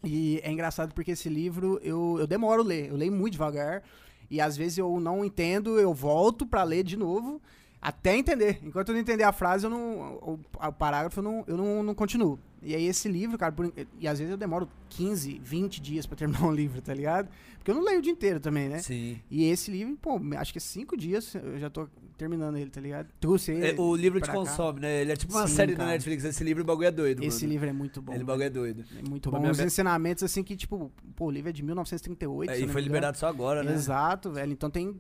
e 0.03 0.41
é 0.43 0.51
engraçado 0.51 0.95
porque 0.95 1.13
esse 1.13 1.29
livro 1.29 1.79
eu, 1.83 2.17
eu 2.19 2.27
demoro 2.27 2.63
a 2.63 2.65
ler, 2.65 2.89
eu 2.89 2.97
leio 2.97 3.13
muito 3.13 3.33
devagar. 3.33 3.83
E 4.31 4.41
às 4.41 4.57
vezes 4.57 4.79
eu 4.79 5.01
não 5.01 5.25
entendo, 5.25 5.79
eu 5.79 5.93
volto 5.93 6.47
pra 6.47 6.63
ler 6.63 6.85
de 6.85 6.97
novo 6.97 7.41
até 7.81 8.17
entender. 8.17 8.59
Enquanto 8.63 8.89
eu 8.91 8.95
não 8.95 9.01
entender 9.01 9.25
a 9.25 9.33
frase, 9.33 9.65
eu 9.65 9.71
não, 9.71 10.15
o, 10.23 10.41
o 10.55 10.73
parágrafo, 10.73 11.19
eu, 11.21 11.23
não, 11.23 11.45
eu 11.47 11.57
não, 11.57 11.83
não 11.83 11.95
continuo. 11.95 12.39
E 12.63 12.75
aí 12.75 12.85
esse 12.87 13.09
livro, 13.09 13.39
cara, 13.39 13.53
por- 13.53 13.73
e 13.99 14.07
às 14.07 14.19
vezes 14.19 14.31
eu 14.31 14.37
demoro 14.37 14.69
15, 14.91 15.41
20 15.43 15.81
dias 15.81 16.05
pra 16.05 16.15
terminar 16.17 16.45
um 16.45 16.53
livro, 16.55 16.83
tá 16.83 16.93
ligado? 16.93 17.29
Porque 17.57 17.71
eu 17.71 17.75
não 17.75 17.83
leio 17.83 17.99
o 18.01 18.03
dia 18.03 18.13
inteiro 18.13 18.39
também, 18.39 18.69
né? 18.69 18.79
Sim. 18.81 19.19
E 19.31 19.45
esse 19.45 19.71
livro, 19.71 19.97
pô, 19.97 20.21
acho 20.37 20.53
que 20.53 20.61
cinco 20.61 20.95
dias 20.97 21.35
eu 21.35 21.59
já 21.59 21.71
tô 21.71 21.89
terminando 22.19 22.57
ele, 22.59 22.69
tá 22.71 22.81
ligado? 22.83 23.09
Trouxe 23.19 23.53
ele. 23.53 23.67
É, 23.69 23.75
o 23.81 23.97
livro 23.97 24.21
te 24.21 24.27
cá. 24.27 24.33
consome, 24.35 24.81
né? 24.81 25.01
Ele 25.01 25.13
é 25.13 25.17
tipo 25.17 25.33
uma 25.33 25.47
Sim, 25.49 25.55
série 25.55 25.73
cara. 25.73 25.87
da 25.87 25.93
Netflix. 25.93 26.23
Esse 26.25 26.45
livro, 26.45 26.63
o 26.63 26.67
bagulho 26.67 26.89
é 26.89 26.91
doido, 26.91 27.23
Esse 27.25 27.43
mano. 27.45 27.53
livro 27.53 27.69
é 27.69 27.73
muito 27.73 28.03
bom. 28.03 28.13
Ele, 28.15 28.25
bagulho 28.25 28.45
é 28.45 28.51
doido. 28.51 28.85
É 28.99 29.09
muito 29.09 29.31
bom. 29.31 29.41
minha 29.41 29.53
me- 29.55 29.65
ensinamentos 29.65 30.23
assim 30.23 30.43
que, 30.43 30.55
tipo, 30.55 30.93
pô, 31.17 31.27
o 31.27 31.31
livro 31.31 31.49
é 31.49 31.53
de 31.53 31.63
1938. 31.63 32.51
É, 32.51 32.61
e 32.61 32.69
foi 32.69 32.83
liberado 32.83 33.17
só 33.17 33.27
agora, 33.27 33.63
né? 33.63 33.73
Exato, 33.73 34.31
velho. 34.33 34.53
Então 34.53 34.71
tem. 34.71 34.99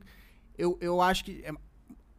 Eu, 0.56 0.78
eu 0.80 1.00
acho 1.02 1.24
que. 1.26 1.42
é, 1.44 1.52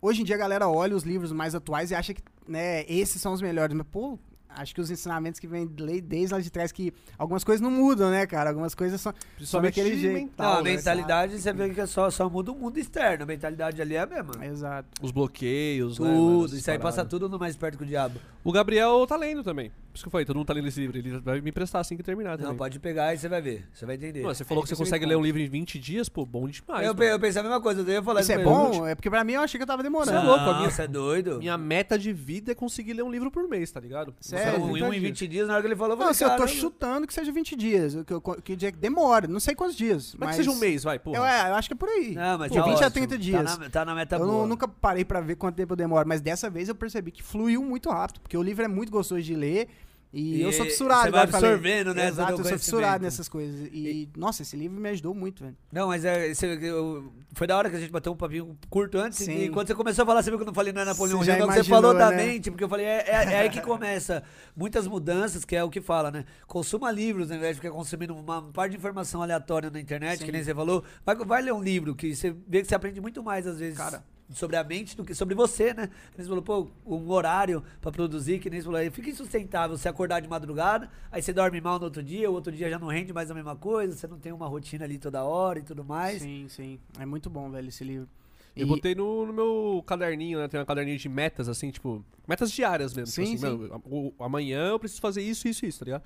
hoje 0.01 0.21
em 0.21 0.25
dia 0.25 0.35
a 0.35 0.39
galera 0.39 0.67
olha 0.67 0.95
os 0.95 1.03
livros 1.03 1.31
mais 1.31 1.53
atuais 1.53 1.91
e 1.91 1.95
acha 1.95 2.13
que, 2.13 2.21
né, 2.47 2.83
esses 2.87 3.21
são 3.21 3.33
os 3.33 3.41
melhores. 3.41 3.75
Mas, 3.75 3.87
pô, 3.87 4.17
acho 4.55 4.73
que 4.75 4.81
os 4.81 4.89
ensinamentos 4.91 5.39
que 5.39 5.47
vêm 5.47 5.67
de- 5.67 6.01
desde 6.01 6.33
lá 6.33 6.39
de 6.39 6.49
trás, 6.49 6.71
que 6.71 6.93
algumas 7.17 7.43
coisas 7.43 7.61
não 7.61 7.71
mudam, 7.71 8.09
né, 8.09 8.25
cara? 8.25 8.49
Algumas 8.49 8.73
coisas 8.75 8.99
são. 9.01 9.13
Principalmente 9.35 9.75
daquele 9.75 9.97
jeito. 9.99 10.13
mental, 10.13 10.53
Não, 10.53 10.59
a 10.59 10.63
né? 10.63 10.71
mentalidade, 10.75 11.39
você 11.39 11.53
vê 11.53 11.69
que 11.69 11.81
é 11.81 11.85
só, 11.85 12.09
só 12.09 12.29
muda 12.29 12.51
o 12.51 12.55
mundo 12.55 12.77
externo. 12.77 13.23
A 13.23 13.27
mentalidade 13.27 13.81
ali 13.81 13.95
é 13.95 13.99
a 13.99 14.05
mesma. 14.05 14.45
Exato. 14.45 14.87
Os 15.01 15.11
bloqueios, 15.11 15.99
né? 15.99 16.07
Tudo. 16.13 16.45
essas 16.45 16.59
Isso 16.59 16.71
aí 16.71 16.79
passa 16.79 17.05
tudo 17.05 17.27
no 17.29 17.37
mais 17.39 17.55
perto 17.55 17.77
que 17.77 17.83
o 17.83 17.87
diabo. 17.87 18.19
O 18.43 18.51
Gabriel 18.51 19.05
tá 19.07 19.15
lendo 19.15 19.43
também. 19.43 19.69
Por 19.69 19.95
isso 19.97 20.03
que 20.05 20.07
eu 20.07 20.11
falei, 20.11 20.25
todo 20.25 20.37
mundo 20.37 20.47
tá 20.47 20.53
lendo 20.53 20.67
esse 20.67 20.79
livro. 20.79 20.97
Ele 20.97 21.19
vai 21.19 21.41
me 21.41 21.49
emprestar 21.49 21.81
assim 21.81 21.97
que 21.97 22.01
terminar 22.03 22.37
também. 22.37 22.47
Não, 22.47 22.55
pode 22.57 22.79
pegar 22.79 23.13
e 23.13 23.17
você 23.17 23.27
vai 23.27 23.41
ver. 23.41 23.67
Você 23.73 23.85
vai 23.85 23.95
entender. 23.95 24.21
Mano, 24.21 24.33
você 24.33 24.45
falou 24.45 24.63
Aí 24.63 24.69
que 24.69 24.69
você 24.69 24.81
me 24.81 24.85
consegue 24.85 25.05
ler 25.05 25.15
um 25.17 25.21
livro 25.21 25.41
em 25.41 25.49
20 25.49 25.77
dias, 25.77 26.07
pô, 26.07 26.25
bom 26.25 26.47
demais. 26.47 26.87
eu, 26.87 26.93
eu 26.95 27.19
pensei 27.19 27.39
a 27.41 27.43
mesma 27.43 27.59
coisa, 27.61 27.81
eu 27.81 27.87
ia 27.87 28.01
falar 28.01 28.21
Isso 28.21 28.31
é 28.31 28.41
bom? 28.41 28.87
É 28.87 28.95
porque 28.95 29.09
pra 29.09 29.23
mim 29.23 29.33
eu 29.33 29.41
achei 29.41 29.57
que 29.59 29.63
eu 29.63 29.67
tava 29.67 29.83
demorando. 29.83 30.11
Você 30.11 30.17
é 30.17 30.21
louco, 30.29 30.43
a 30.49 30.57
minha- 30.59 30.71
Você 30.71 30.81
é 30.83 30.87
doido? 30.87 31.39
Minha 31.39 31.57
meta 31.57 31.99
de 31.99 32.13
vida 32.13 32.53
é 32.53 32.55
conseguir 32.55 32.93
ler 32.93 33.03
um 33.03 33.11
livro 33.11 33.29
por 33.29 33.47
mês, 33.49 33.69
tá 33.69 33.79
ligado? 33.81 34.15
Sério? 34.21 34.40
Em 34.57 34.83
1 34.83 34.93
em 34.93 34.99
20 34.99 35.27
dias, 35.27 35.47
na 35.47 35.53
hora 35.53 35.61
que 35.61 35.67
ele 35.67 35.75
falou, 35.75 35.93
eu 35.93 35.97
Não, 35.97 36.03
falei, 36.05 36.11
assim, 36.11 36.23
eu 36.23 36.29
tô 36.31 36.37
"Caramba". 36.37 36.55
chutando 36.59 37.07
que 37.07 37.13
seja 37.13 37.31
20 37.31 37.55
dias. 37.55 37.95
Que, 38.05 38.13
eu- 38.13 38.21
que 38.21 38.55
dia 38.55 38.71
que 38.71 38.77
demora. 38.77 39.27
Não 39.27 39.39
sei 39.39 39.53
quantos 39.55 39.75
dias. 39.75 40.15
Mas 40.17 40.27
Mas, 40.27 40.29
que 40.37 40.43
seja 40.43 40.51
um 40.55 40.59
mês, 40.59 40.83
vai, 40.83 40.97
porra. 40.99 41.17
Eu, 41.17 41.25
é, 41.25 41.49
eu 41.49 41.55
acho 41.55 41.67
que 41.69 41.73
é 41.73 41.77
por 41.77 41.89
aí. 41.89 42.15
Não, 42.15 42.37
mas 42.37 42.51
de 42.51 42.57
tá 42.57 42.63
20 42.63 42.73
a 42.73 42.77
ótimo. 42.77 42.91
30 42.91 43.17
dias. 43.17 43.43
Tá 43.53 43.57
na, 43.57 43.69
tá 43.69 43.85
na 43.85 43.95
meta 43.95 44.15
eu 44.15 44.19
não- 44.19 44.27
boa. 44.27 44.47
nunca 44.47 44.67
parei 44.67 45.05
pra 45.05 45.21
ver 45.21 45.35
quanto 45.35 45.55
tempo 45.55 45.73
eu 45.73 45.77
demoro, 45.77 46.07
mas 46.07 46.21
dessa 46.21 46.49
vez 46.49 46.69
eu 46.69 46.75
percebi 46.75 47.11
que 47.11 47.21
fluiu 47.23 47.61
muito 47.63 47.89
rápido, 47.89 48.19
porque 48.21 48.37
o 48.37 48.41
livro 48.43 48.63
é 48.63 48.67
muito 48.67 48.91
gostoso 48.91 49.21
de 49.21 49.35
ler 49.35 49.67
e, 50.13 50.37
E 50.37 50.41
eu 50.41 50.51
sou 50.51 50.65
fissurado. 50.65 51.03
você 51.05 51.11
vai 51.11 51.21
absorvendo, 51.23 51.93
né, 51.93 52.07
Exato, 52.09 52.31
eu 52.33 52.37
sou 52.43 52.57
fissurado 52.57 53.03
nessas 53.03 53.29
coisas. 53.29 53.69
E, 53.71 54.09
nossa, 54.17 54.41
esse 54.41 54.57
livro 54.57 54.79
me 54.79 54.89
ajudou 54.89 55.13
muito, 55.13 55.43
velho. 55.43 55.55
Não, 55.71 55.87
mas 55.87 56.03
é, 56.03 56.27
esse- 56.27 56.45
eu- 56.45 57.11
foi 57.33 57.47
da 57.47 57.57
hora 57.57 57.69
que 57.69 57.77
a 57.77 57.79
gente 57.79 57.91
bateu 57.91 58.11
um 58.11 58.15
papinho 58.17 58.57
curto 58.69 58.97
antes. 58.97 59.19
Sim. 59.19 59.43
E 59.45 59.49
quando 59.49 59.67
você 59.67 59.75
começou 59.75 60.03
a 60.03 60.05
falar, 60.05 60.21
você 60.21 60.29
viu 60.29 60.37
que 60.37 60.43
eu 60.43 60.47
não 60.47 60.53
falei 60.53 60.73
não 60.73 60.81
é 60.81 60.85
Napoleão 60.85 61.23
Hill, 61.23 61.45
você 61.47 61.63
falou 61.63 61.93
da 61.93 62.09
né? 62.11 62.17
mente, 62.25 62.51
porque 62.51 62.63
eu 62.63 62.67
falei, 62.69 62.85
é, 62.85 63.05
é- 63.07 63.11
é 63.33 63.39
aí 63.39 63.49
que 63.49 63.61
começa 63.61 64.21
muitas 64.55 64.85
mudanças, 64.85 65.45
que 65.45 65.55
é 65.55 65.63
o 65.63 65.69
que 65.69 65.79
fala, 65.79 66.11
né? 66.11 66.25
Consuma 66.45 66.91
livros 66.91 67.31
ao 67.31 67.37
invés 67.37 67.55
de 67.55 67.61
ficar 67.61 67.73
consumindo 67.73 68.13
uma 68.13 68.41
parte 68.51 68.71
de 68.71 68.77
informação 68.77 69.21
aleatória 69.21 69.69
na 69.69 69.79
internet, 69.79 70.19
Sim. 70.19 70.25
que 70.25 70.31
nem 70.33 70.43
você 70.43 70.53
falou. 70.53 70.83
Vai, 71.05 71.15
vai 71.15 71.41
ler 71.41 71.53
um 71.53 71.63
livro, 71.63 71.95
que 71.95 72.13
você 72.13 72.35
vê 72.47 72.61
que 72.61 72.67
você 72.67 72.75
aprende 72.75 72.99
muito 72.99 73.23
mais, 73.23 73.47
às 73.47 73.59
vezes. 73.59 73.77
Cara. 73.77 74.03
Sobre 74.33 74.55
a 74.55 74.63
mente 74.63 74.95
do 74.95 75.03
que 75.03 75.13
sobre 75.13 75.35
você, 75.35 75.73
né? 75.73 75.87
Que 75.87 76.17
nem 76.17 76.23
você 76.25 76.29
falou, 76.29 76.41
pô, 76.41 76.67
um 76.85 77.09
horário 77.11 77.63
pra 77.81 77.91
produzir, 77.91 78.39
que 78.39 78.49
nem 78.49 78.59
você 78.61 78.65
falou, 78.65 78.79
aí 78.79 78.89
fica 78.89 79.09
insustentável 79.09 79.77
você 79.77 79.89
acordar 79.89 80.19
de 80.21 80.27
madrugada, 80.29 80.89
aí 81.11 81.21
você 81.21 81.33
dorme 81.33 81.59
mal 81.59 81.77
no 81.79 81.85
outro 81.85 82.01
dia, 82.01 82.29
o 82.29 82.33
outro 82.33 82.51
dia 82.51 82.69
já 82.69 82.79
não 82.79 82.87
rende 82.87 83.11
mais 83.13 83.29
a 83.29 83.33
mesma 83.33 83.55
coisa, 83.55 83.95
você 83.95 84.07
não 84.07 84.17
tem 84.17 84.31
uma 84.31 84.47
rotina 84.47 84.85
ali 84.85 84.97
toda 84.97 85.23
hora 85.23 85.59
e 85.59 85.63
tudo 85.63 85.83
mais. 85.83 86.21
Sim, 86.21 86.45
sim. 86.49 86.79
É 86.99 87.05
muito 87.05 87.29
bom, 87.29 87.49
velho, 87.49 87.67
esse 87.69 87.83
livro. 87.83 88.07
Eu 88.55 88.65
E- 88.65 88.69
botei 88.69 88.93
no, 88.95 89.25
no 89.25 89.33
meu 89.33 89.83
caderninho, 89.85 90.39
né? 90.39 90.47
Tem 90.47 90.59
um 90.59 90.65
caderninho 90.65 90.97
de 90.97 91.07
metas, 91.09 91.47
assim, 91.47 91.71
tipo, 91.71 92.03
metas 92.27 92.51
diárias 92.51 92.93
mesmo. 92.93 93.07
Sim, 93.07 93.23
tipo 93.35 93.45
assim, 93.45 93.57
sim. 93.63 93.67
mano, 93.69 93.81
o- 93.85 94.13
amanhã 94.23 94.69
eu 94.69 94.79
preciso 94.79 95.01
fazer 95.01 95.21
isso, 95.21 95.47
isso, 95.47 95.65
isso, 95.65 95.79
tá 95.79 95.85
ligado? 95.85 96.03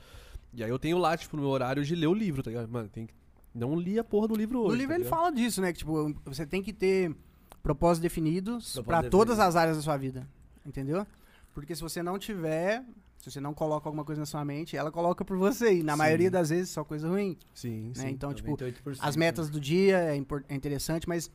E 0.54 0.64
aí 0.64 0.70
eu 0.70 0.80
tenho 0.80 0.98
lá, 0.98 1.18
tipo, 1.18 1.36
no 1.36 1.42
meu 1.44 1.52
horário 1.52 1.84
de 1.84 1.96
ler 1.96 2.08
o 2.08 2.14
livro, 2.14 2.42
tá 2.44 2.50
ligado? 2.50 2.70
Mano, 2.70 2.88
tem 2.88 3.06
que. 3.08 3.14
Não 3.54 3.80
li 3.80 3.98
a 3.98 4.04
porra 4.04 4.28
do 4.28 4.36
livro 4.36 4.60
hoje. 4.60 4.70
No 4.72 4.76
livro 4.76 4.94
tá 4.94 5.00
ele 5.00 5.10
fala 5.10 5.32
disso, 5.32 5.62
né? 5.62 5.72
Que, 5.72 5.80
tipo, 5.80 6.14
você 6.26 6.46
tem 6.46 6.62
que 6.62 6.72
ter 6.74 7.16
propósitos 7.66 8.00
definidos 8.02 8.76
definido. 8.76 9.10
todas 9.10 9.40
as 9.40 9.56
áreas 9.56 9.76
da 9.78 9.82
sua 9.82 9.98
vida. 9.98 10.28
Entendeu? 10.64 11.06
Porque 11.52 11.76
se 11.76 11.82
você 11.82 12.04
não 12.04 12.20
tiver, 12.20 12.84
se 13.18 13.32
você 13.32 13.40
não 13.40 13.54
coloca 13.56 13.88
alguma 13.90 14.06
coisa 14.06 14.20
na 14.22 14.26
sua 14.28 14.46
mente, 14.46 14.78
ela 14.78 14.92
coloca 14.92 15.26
por 15.26 15.36
você. 15.36 15.74
E 15.80 15.84
na 15.84 15.94
Sim. 15.94 15.98
maioria 15.98 16.30
das 16.30 16.50
vezes 16.50 16.70
só 16.70 16.84
coisa 16.84 17.08
ruim. 17.10 17.36
Sim, 17.56 17.88
Né? 17.88 17.94
sim. 17.96 18.08
Então, 18.10 18.32
tipo, 18.36 18.52
98%. 18.56 18.98
as 19.02 19.16
metas 19.16 19.50
do 19.50 19.60
dia 19.60 19.98
é, 19.98 20.16
é 20.50 20.56
interessante, 20.56 21.10
mas 21.10 21.32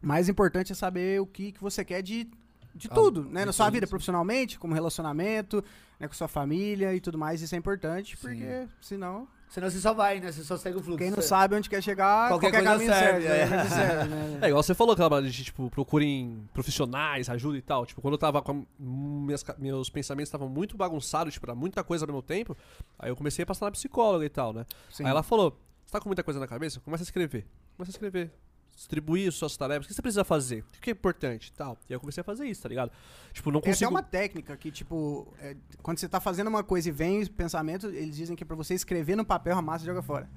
mais 0.00 0.28
importante 0.28 0.70
é 0.70 0.74
saber 0.76 1.20
o 1.20 1.26
que, 1.26 1.50
que 1.52 1.60
você 1.60 1.84
quer 1.84 2.02
de, 2.02 2.30
de 2.74 2.88
Ah, 2.88 2.94
tudo, 2.94 3.24
né? 3.24 3.44
Na 3.44 3.52
sua 3.52 3.68
vida, 3.68 3.84
sim. 3.86 3.90
profissionalmente, 3.90 4.58
como 4.60 4.74
relacionamento, 4.74 5.64
né, 5.98 6.06
com 6.06 6.14
sua 6.14 6.28
família 6.28 6.94
e 6.94 7.00
tudo 7.00 7.18
mais. 7.18 7.42
Isso 7.42 7.54
é 7.54 7.58
importante, 7.58 8.16
porque 8.16 8.68
senão, 8.80 9.26
Senão 9.54 9.70
você 9.70 9.78
só 9.78 9.94
vai, 9.94 10.18
né? 10.18 10.32
Você 10.32 10.42
só 10.42 10.56
segue 10.56 10.76
o 10.78 10.82
fluxo. 10.82 10.98
quem 10.98 11.12
não 11.12 11.22
sabe 11.22 11.54
onde 11.54 11.70
quer 11.70 11.80
chegar, 11.80 12.28
Qualquer 12.28 12.50
qualquer, 12.50 12.66
coisa 12.66 12.72
caminho 12.72 12.92
serve, 12.92 13.22
serve. 13.22 13.26
é. 13.26 13.46
né? 13.46 13.56
Qualquer 13.56 13.70
serve, 13.70 14.08
né? 14.14 14.38
É, 14.42 14.48
igual 14.48 14.62
você 14.64 14.74
falou 14.74 14.94
aquela 14.94 15.22
de, 15.22 15.44
tipo, 15.44 15.70
procurem 15.70 16.48
profissionais, 16.52 17.28
ajuda 17.30 17.56
e 17.56 17.62
tal. 17.62 17.86
Tipo, 17.86 18.00
quando 18.02 18.14
eu 18.14 18.18
tava 18.18 18.42
com. 18.42 18.50
a- 18.50 18.64
Minhas, 18.82 19.44
meus 19.58 19.88
pensamentos 19.88 20.26
estavam 20.28 20.48
muito 20.48 20.76
bagunçados, 20.76 21.32
tipo, 21.34 21.46
era 21.46 21.54
muita 21.54 21.84
coisa 21.84 22.04
ao 22.04 22.08
mesmo 22.08 22.20
tempo. 22.22 22.56
Aí 22.98 23.10
eu 23.10 23.16
comecei 23.16 23.44
a 23.44 23.46
passar 23.46 23.66
na 23.66 23.70
psicóloga 23.70 24.24
e 24.24 24.28
tal, 24.28 24.52
né? 24.52 24.66
Sim. 24.90 25.04
Aí 25.04 25.10
ela 25.10 25.22
falou: 25.22 25.56
Você 25.84 25.92
tá 25.92 26.00
com 26.00 26.08
muita 26.08 26.24
coisa 26.24 26.40
na 26.40 26.48
cabeça? 26.48 26.80
Começa 26.80 27.04
a 27.04 27.06
escrever. 27.06 27.46
Começa 27.76 27.90
a 27.90 27.94
escrever. 27.94 28.32
Distribuir 28.74 29.28
as 29.28 29.34
suas 29.36 29.56
tarefas. 29.56 29.86
O 29.86 29.88
que 29.88 29.94
você 29.94 30.02
precisa 30.02 30.24
fazer? 30.24 30.64
O 30.76 30.80
que 30.80 30.90
é 30.90 30.92
importante 30.92 31.48
e 31.48 31.52
tal. 31.52 31.78
E 31.88 31.92
aí 31.92 31.96
eu 31.96 32.00
comecei 32.00 32.20
a 32.20 32.24
fazer 32.24 32.46
isso, 32.46 32.62
tá 32.62 32.68
ligado? 32.68 32.90
Tipo, 33.32 33.50
não 33.50 33.60
Tem 33.60 33.70
até 33.70 33.78
consigo. 33.78 33.90
uma 33.90 34.02
técnica 34.02 34.56
que, 34.56 34.70
tipo, 34.70 35.32
é, 35.38 35.56
quando 35.82 35.98
você 35.98 36.08
tá 36.08 36.20
fazendo 36.20 36.48
uma 36.48 36.64
coisa 36.64 36.88
e 36.88 36.92
vem 36.92 37.22
o 37.22 37.30
pensamento, 37.30 37.86
eles 37.86 38.16
dizem 38.16 38.34
que 38.34 38.42
é 38.42 38.46
pra 38.46 38.56
você 38.56 38.74
escrever 38.74 39.16
no 39.16 39.24
papel, 39.24 39.56
amassa 39.56 39.84
e 39.84 39.86
joga 39.86 40.02
fora. 40.02 40.28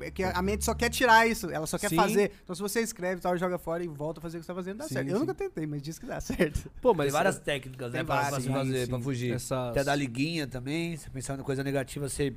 É 0.00 0.10
que 0.10 0.24
a 0.24 0.42
mente 0.42 0.64
só 0.64 0.74
quer 0.74 0.88
tirar 0.88 1.26
isso, 1.28 1.50
ela 1.50 1.66
só 1.66 1.78
quer 1.78 1.90
Sim. 1.90 1.96
fazer. 1.96 2.32
Então 2.42 2.56
se 2.56 2.62
você 2.62 2.80
escreve 2.80 3.18
e 3.18 3.22
tal, 3.22 3.36
joga 3.36 3.58
fora 3.58 3.84
e 3.84 3.88
volta 3.88 4.20
a 4.20 4.22
fazer 4.22 4.38
o 4.38 4.40
que 4.40 4.46
você 4.46 4.52
tá 4.52 4.56
fazendo, 4.56 4.78
dá 4.78 4.88
Sim, 4.88 4.94
certo. 4.94 5.08
Eu 5.08 5.14
sim. 5.14 5.20
nunca 5.20 5.34
tentei, 5.34 5.66
mas 5.66 5.82
diz 5.82 5.98
que 5.98 6.06
dá 6.06 6.18
certo. 6.20 6.70
Pô, 6.80 6.94
mas. 6.94 7.06
Tem 7.06 7.12
várias 7.12 7.38
técnicas, 7.38 7.92
né? 7.92 8.02
Pra, 8.02 8.14
pra 8.14 8.22
várias, 8.24 8.42
se 8.42 8.48
sim, 8.48 8.54
fazer, 8.54 8.88
pra 8.88 9.00
fugir. 9.00 9.34
Essas... 9.34 9.70
Até 9.70 9.84
dar 9.84 9.94
liguinha 9.94 10.46
também. 10.46 10.96
Você 10.96 11.10
pensar 11.10 11.38
em 11.38 11.42
coisa 11.42 11.62
negativa, 11.62 12.08
você, 12.08 12.34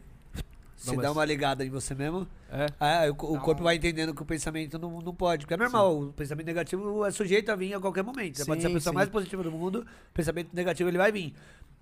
você 0.75 0.95
mas- 0.95 1.01
dá 1.03 1.11
uma 1.11 1.25
ligada 1.25 1.65
em 1.65 1.69
você 1.69 1.95
mesmo. 1.95 2.27
É. 2.51 2.65
Aí 2.79 3.09
o, 3.09 3.13
o 3.13 3.39
corpo 3.39 3.63
vai 3.63 3.75
entendendo 3.75 4.13
que 4.13 4.21
o 4.21 4.25
pensamento 4.25 4.77
não, 4.77 5.01
não 5.01 5.13
pode. 5.15 5.45
Porque 5.45 5.53
é 5.53 5.57
normal, 5.57 5.99
o 6.01 6.13
pensamento 6.13 6.45
negativo 6.45 7.05
é 7.05 7.11
sujeito 7.11 7.49
a 7.51 7.55
vir 7.55 7.73
a 7.73 7.79
qualquer 7.79 8.03
momento. 8.03 8.37
Você 8.37 8.45
pode 8.45 8.61
ser 8.61 8.67
a 8.67 8.69
Sim, 8.69 8.75
pessoa 8.75 8.91
sim. 8.91 8.95
mais 8.95 9.09
positiva 9.09 9.41
do 9.43 9.51
mundo, 9.51 9.79
o 10.09 10.13
pensamento 10.13 10.49
negativo 10.53 10.89
ele 10.89 10.97
vai 10.97 11.11
vir. 11.11 11.33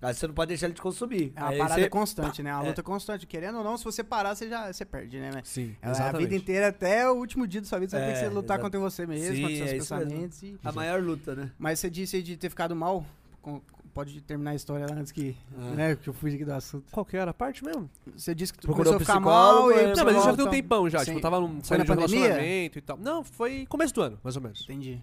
Aí 0.02 0.12
você 0.12 0.26
não 0.26 0.34
pode 0.34 0.48
deixar 0.48 0.66
ele 0.66 0.74
te 0.74 0.82
consumir. 0.82 1.32
É 1.34 1.40
uma 1.40 1.48
Aí 1.50 1.58
parada 1.58 1.80
você- 1.80 1.88
constante, 1.88 2.42
né? 2.42 2.52
Uma 2.54 2.64
É. 2.64 2.68
luta 2.68 2.82
constante. 2.82 3.26
Querendo 3.26 3.58
ou 3.58 3.64
não, 3.64 3.78
se 3.78 3.84
você 3.84 4.04
parar, 4.04 4.34
você 4.34 4.48
já 4.48 4.70
você 4.70 4.84
perde, 4.84 5.18
né? 5.18 5.30
Sim, 5.44 5.74
É, 5.80 5.88
a 5.88 5.90
exatamente. 5.92 6.22
vida 6.28 6.34
inteira, 6.36 6.68
até 6.68 7.08
o 7.10 7.14
último 7.14 7.46
dia 7.46 7.60
da 7.62 7.66
sua 7.66 7.78
vida, 7.78 7.90
você 7.90 7.96
vai 7.96 8.06
ter 8.08 8.12
que 8.12 8.18
É, 8.18 8.28
se 8.28 8.34
lutar 8.34 8.56
exato. 8.58 8.62
contra 8.62 8.80
você 8.80 9.06
mesmo, 9.06 9.34
Sim, 9.34 9.40
contra 9.42 9.56
seus 9.56 9.70
é 9.70 9.72
pensamentos. 9.74 10.42
e- 10.42 10.58
A 10.62 10.72
maior 10.72 11.00
luta, 11.02 11.34
né? 11.34 11.50
Mas 11.58 11.80
você 11.80 11.88
disse 11.88 12.16
aí 12.16 12.22
de 12.22 12.36
ter 12.36 12.50
ficado 12.50 12.74
mal. 12.76 13.04
com- 13.40 13.60
Pode 13.94 14.20
terminar 14.22 14.50
a 14.50 14.54
história 14.56 14.86
lá 14.90 14.96
antes 14.96 15.12
que, 15.12 15.36
Ah. 15.56 15.70
né, 15.74 15.96
que 15.96 16.08
eu 16.08 16.12
fugi 16.12 16.34
aqui 16.34 16.44
do 16.44 16.52
assunto. 16.52 16.84
Qual 16.90 17.06
que 17.06 17.16
era 17.16 17.30
a 17.30 17.34
parte 17.34 17.64
mesmo? 17.64 17.88
Você 18.16 18.34
disse 18.34 18.52
que 18.52 18.58
tu 18.58 18.66
Procurou 18.66 18.94
começou 18.94 19.12
a 19.12 19.16
ficar 19.16 19.20
mal 19.24 19.70
e... 19.70 19.74
é. 19.76 19.94
Não, 19.94 20.04
mas 20.04 20.16
isso 20.16 20.24
já 20.24 20.36
tem 20.36 20.44
um 20.46 20.50
tempão 20.50 20.90
já. 20.90 20.98
Sim. 20.98 21.04
Tipo, 21.06 21.18
eu 21.18 21.22
tava 21.22 21.40
num, 21.40 21.48
Foi 21.48 21.62
saindo 21.62 21.78
na 21.78 21.84
de 21.84 21.90
um 21.92 21.94
pandemia? 21.94 22.20
relacionamento 22.26 22.78
e 22.78 22.82
tal. 22.82 22.96
Não, 22.98 23.22
foi 23.24 23.66
começo 23.66 23.94
do 23.94 24.02
ano, 24.02 24.18
mais 24.24 24.34
ou 24.36 24.42
menos. 24.42 24.62
Entendi. 24.64 25.00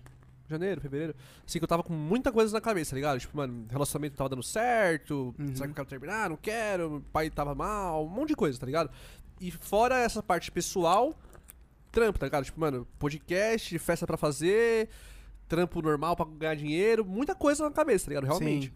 janeiro, 0.50 0.82
fevereiro. 0.82 1.16
Assim 1.48 1.60
que 1.60 1.64
eu 1.64 1.68
tava 1.70 1.82
com 1.82 1.94
muita 1.94 2.30
coisa 2.30 2.52
na 2.52 2.60
cabeça, 2.60 2.89
tá 2.89 2.96
ligado? 2.98 3.18
Tipo, 3.22 3.38
mano, 3.38 3.66
relacionamento 3.70 4.18
tava 4.18 4.28
dando 4.28 4.44
certo, 4.44 5.34
Uhum. 5.39 5.56
será 5.56 5.66
que 5.68 5.72
eu 5.72 5.76
quero 5.76 5.88
terminar? 5.88 6.30
Não 6.30 6.36
quero, 6.36 6.89
meu 6.92 7.02
pai 7.14 7.30
tava 7.30 7.56
mal, 7.56 8.04
um 8.06 8.10
monte 8.10 8.30
de 8.30 8.36
coisa, 8.36 8.60
tá 8.60 8.66
ligado? 8.66 8.89
E 9.39 9.50
fora 9.50 9.98
essa 9.98 10.22
parte 10.22 10.52
pessoal, 10.52 11.16
trampo, 11.89 12.20
tá 12.20 12.26
ligado? 12.26 12.44
Tipo, 12.44 12.60
mano, 12.60 12.86
podcast, 13.00 13.80
festa 13.80 14.06
pra 14.06 14.18
fazer, 14.18 14.89
trampo 15.48 15.82
normal 15.82 16.18
pra 16.18 16.26
ganhar 16.26 16.56
dinheiro, 16.56 17.06
muita 17.06 17.34
coisa 17.34 17.64
na 17.64 17.72
cabeça, 17.72 18.06
tá 18.06 18.10
ligado? 18.10 18.26
Realmente. 18.26 18.68
Sim. 18.68 18.74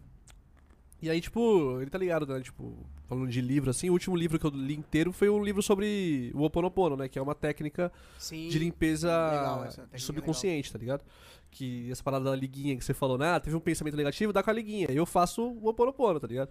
E 1.01 1.09
aí, 1.09 1.19
tipo, 1.21 1.79
ele 1.81 1.89
tá 1.89 1.97
ligado, 1.97 2.25
né? 2.25 2.39
Tipo, 2.41 2.73
falando 3.07 3.29
de 3.29 3.41
livro, 3.41 3.69
assim, 3.69 3.89
o 3.89 3.93
último 3.93 4.15
livro 4.15 4.39
que 4.39 4.45
eu 4.45 4.49
li 4.49 4.75
inteiro 4.75 5.11
foi 5.11 5.29
um 5.29 5.43
livro 5.43 5.61
sobre 5.61 6.31
o 6.33 6.39
Ho 6.39 6.45
Oponopono, 6.45 6.95
né? 6.95 7.07
Que 7.09 7.19
é 7.19 7.21
uma 7.21 7.35
técnica 7.35 7.91
Sim. 8.17 8.47
de 8.49 8.57
limpeza 8.57 9.07
Legal, 9.09 9.67
de 9.93 10.01
subconsciente, 10.01 10.71
tá 10.71 10.79
ligado? 10.79 11.03
Que 11.51 11.91
essa 11.91 12.01
parada 12.03 12.25
da 12.31 12.35
liguinha 12.35 12.75
que 12.75 12.83
você 12.83 12.93
falou, 12.93 13.17
né? 13.17 13.29
Ah, 13.35 13.39
teve 13.39 13.55
um 13.55 13.59
pensamento 13.59 13.95
negativo, 13.97 14.33
dá 14.33 14.41
com 14.41 14.49
a 14.49 14.53
liguinha. 14.53 14.87
Eu 14.89 15.05
faço 15.05 15.43
o 15.43 15.65
Ho 15.65 15.69
Oponopono, 15.69 16.19
tá 16.19 16.27
ligado? 16.27 16.49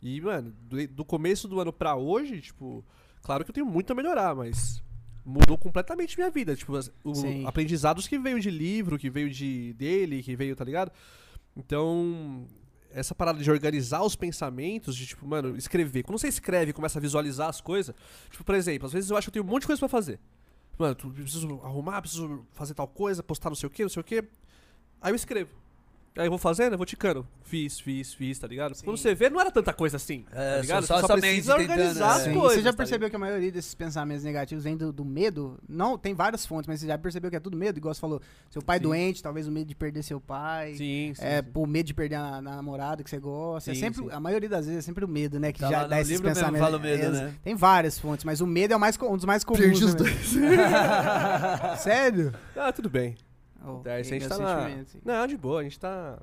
E, 0.00 0.20
mano, 0.20 0.54
do, 0.60 0.86
do 0.88 1.04
começo 1.04 1.48
do 1.48 1.58
ano 1.58 1.72
pra 1.72 1.96
hoje, 1.96 2.40
tipo, 2.40 2.84
claro 3.22 3.44
que 3.44 3.50
eu 3.50 3.54
tenho 3.54 3.66
muito 3.66 3.90
a 3.92 3.94
melhorar, 3.96 4.34
mas 4.36 4.82
mudou 5.24 5.58
completamente 5.58 6.16
minha 6.16 6.30
vida. 6.30 6.54
Tipo, 6.54 6.78
o- 7.02 7.14
Sim. 7.14 7.44
aprendizados 7.46 8.06
que 8.06 8.18
veio 8.18 8.38
de 8.38 8.50
livro, 8.50 8.98
que 8.98 9.10
veio 9.10 9.28
de 9.30 9.72
dele, 9.72 10.22
que 10.22 10.36
veio, 10.36 10.54
tá 10.54 10.64
ligado? 10.64 10.92
Então, 11.56 12.46
essa 12.96 13.14
parada 13.14 13.38
de 13.38 13.50
organizar 13.50 14.02
os 14.02 14.16
pensamentos, 14.16 14.96
de 14.96 15.06
tipo, 15.06 15.26
mano, 15.26 15.56
escrever. 15.56 16.02
Quando 16.02 16.18
você 16.18 16.28
escreve 16.28 16.70
e 16.70 16.72
começa 16.72 16.98
a 16.98 17.02
visualizar 17.02 17.48
as 17.48 17.60
coisas, 17.60 17.94
tipo, 18.30 18.42
por 18.42 18.54
exemplo, 18.54 18.86
às 18.86 18.92
vezes 18.92 19.10
eu 19.10 19.16
acho 19.16 19.26
que 19.26 19.28
eu 19.38 19.42
tenho 19.42 19.44
um 19.44 19.48
monte 19.48 19.62
de 19.62 19.66
coisa 19.66 19.78
pra 19.78 19.88
fazer. 19.88 20.18
Mano, 20.78 20.94
preciso 20.94 21.60
arrumar, 21.62 22.00
preciso 22.00 22.46
fazer 22.52 22.74
tal 22.74 22.88
coisa, 22.88 23.22
postar 23.22 23.50
não 23.50 23.56
sei 23.56 23.66
o 23.66 23.70
que, 23.70 23.82
não 23.82 23.90
sei 23.90 24.00
o 24.00 24.04
que. 24.04 24.24
Aí 25.00 25.12
eu 25.12 25.16
escrevo. 25.16 25.50
Aí 26.16 26.26
eu 26.26 26.30
vou 26.30 26.38
fazendo, 26.38 26.72
eu 26.72 26.78
vou 26.78 26.86
ticando. 26.86 27.26
Fiz, 27.44 27.78
fiz, 27.78 28.14
fiz, 28.14 28.38
tá 28.38 28.46
ligado? 28.46 28.74
Quando 28.82 28.96
você 28.96 29.14
vê, 29.14 29.28
não 29.28 29.38
era 29.40 29.50
tanta 29.50 29.72
coisa 29.72 29.96
assim. 29.98 30.24
É, 30.32 30.54
tá 30.56 30.60
ligado? 30.62 30.86
só- 30.86 30.96
Você 31.00 31.06
só 31.06 31.14
mente 31.14 31.20
precisa 31.26 31.56
tentando, 31.56 31.70
organizar 31.72 32.06
é. 32.06 32.16
as 32.16 32.22
Sim, 32.22 32.32
coisas. 32.32 32.52
você 32.58 32.62
já 32.62 32.70
tá 32.72 32.76
percebeu 32.78 33.10
que 33.10 33.16
a 33.16 33.18
maioria 33.18 33.52
desses 33.52 33.74
pensamentos 33.74 34.24
negativos 34.24 34.64
vem 34.64 34.76
do, 34.76 34.90
do 34.92 35.04
medo? 35.04 35.58
Não, 35.68 35.98
tem 35.98 36.14
várias 36.14 36.46
fontes, 36.46 36.66
mas 36.66 36.80
você 36.80 36.86
já 36.86 36.96
percebeu 36.96 37.30
que 37.30 37.36
é 37.36 37.40
tudo 37.40 37.56
medo? 37.56 37.78
Igual 37.78 37.92
você 37.94 38.00
falou, 38.00 38.20
seu 38.50 38.62
pai 38.62 38.78
Sim. 38.78 38.82
doente, 38.84 39.22
talvez 39.22 39.46
o 39.46 39.52
medo 39.52 39.66
de 39.68 39.74
perder 39.74 40.02
seu 40.02 40.18
pai. 40.20 40.74
Sim, 40.74 41.12
sim. 41.14 41.22
É, 41.24 41.42
sim. 41.42 41.50
por 41.52 41.66
medo 41.66 41.86
de 41.86 41.94
perder 41.94 42.14
a, 42.16 42.36
a 42.36 42.40
namorada 42.40 43.04
que 43.04 43.10
você 43.10 43.18
gosta. 43.18 43.70
é 43.70 43.74
Sim, 43.74 43.80
sempre, 43.80 44.02
sim. 44.02 44.08
A 44.10 44.18
maioria 44.18 44.48
das 44.48 44.64
vezes 44.66 44.78
é 44.78 44.82
sempre 44.82 45.04
o 45.04 45.08
medo, 45.08 45.38
né? 45.38 45.52
Que 45.52 45.60
Tá 45.60 45.68
já 45.70 45.82
lá 45.82 45.86
dá 45.86 45.96
no 45.96 46.00
esses 46.02 46.10
livro 46.12 46.26
mesmo 46.26 46.34
pensamentos. 46.40 46.64
fala 46.64 46.78
o 46.78 46.80
medo, 46.80 47.02
É, 47.04 47.08
né? 47.10 47.34
Tem 47.44 47.54
várias 47.54 47.98
fontes, 47.98 48.24
mas 48.24 48.40
o 48.40 48.46
medo 48.46 48.72
é 48.72 48.76
o 48.76 48.80
mais, 48.80 48.98
um 49.00 49.16
dos 49.16 49.24
mais 49.26 49.44
comuns. 49.44 49.60
Perdi 49.64 49.84
os 49.84 49.94
né, 49.94 50.10
velho? 50.10 51.76
Sério? 51.78 52.32
Ah, 52.56 52.72
tudo 52.72 52.88
bem. 52.88 53.16
Oh, 53.66 53.82
É, 53.84 53.96
a 53.96 54.02
gente 54.02 54.24
é 54.24 54.28
tá 54.28 54.38
meu 54.38 54.46
na... 54.46 54.62
sentimento, 54.62 54.90
sim. 54.90 54.98
Não, 55.04 55.26
de 55.26 55.36
boa, 55.36 55.60
a 55.60 55.62
gente 55.64 55.78
tá 55.80 56.18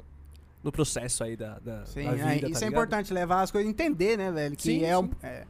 no 0.63 0.71
processo 0.71 1.23
aí 1.25 1.35
da, 1.35 1.59
da, 1.59 1.85
Sim, 1.85 2.05
da 2.05 2.11
vida, 2.13 2.21
é, 2.21 2.25
tá 2.25 2.35
isso 2.35 2.39
é 2.39 2.47
ligado? 2.47 2.71
importante, 2.71 3.13
levar 3.13 3.41
as 3.41 3.51
coisas, 3.51 3.69
entender, 3.69 4.17
né, 4.17 4.31
velho? 4.31 4.55
Que 4.55 4.63
Sim, 4.63 4.83
é, 4.85 4.97
um, 4.97 5.03
sim. 5.07 5.11
é- 5.21 5.45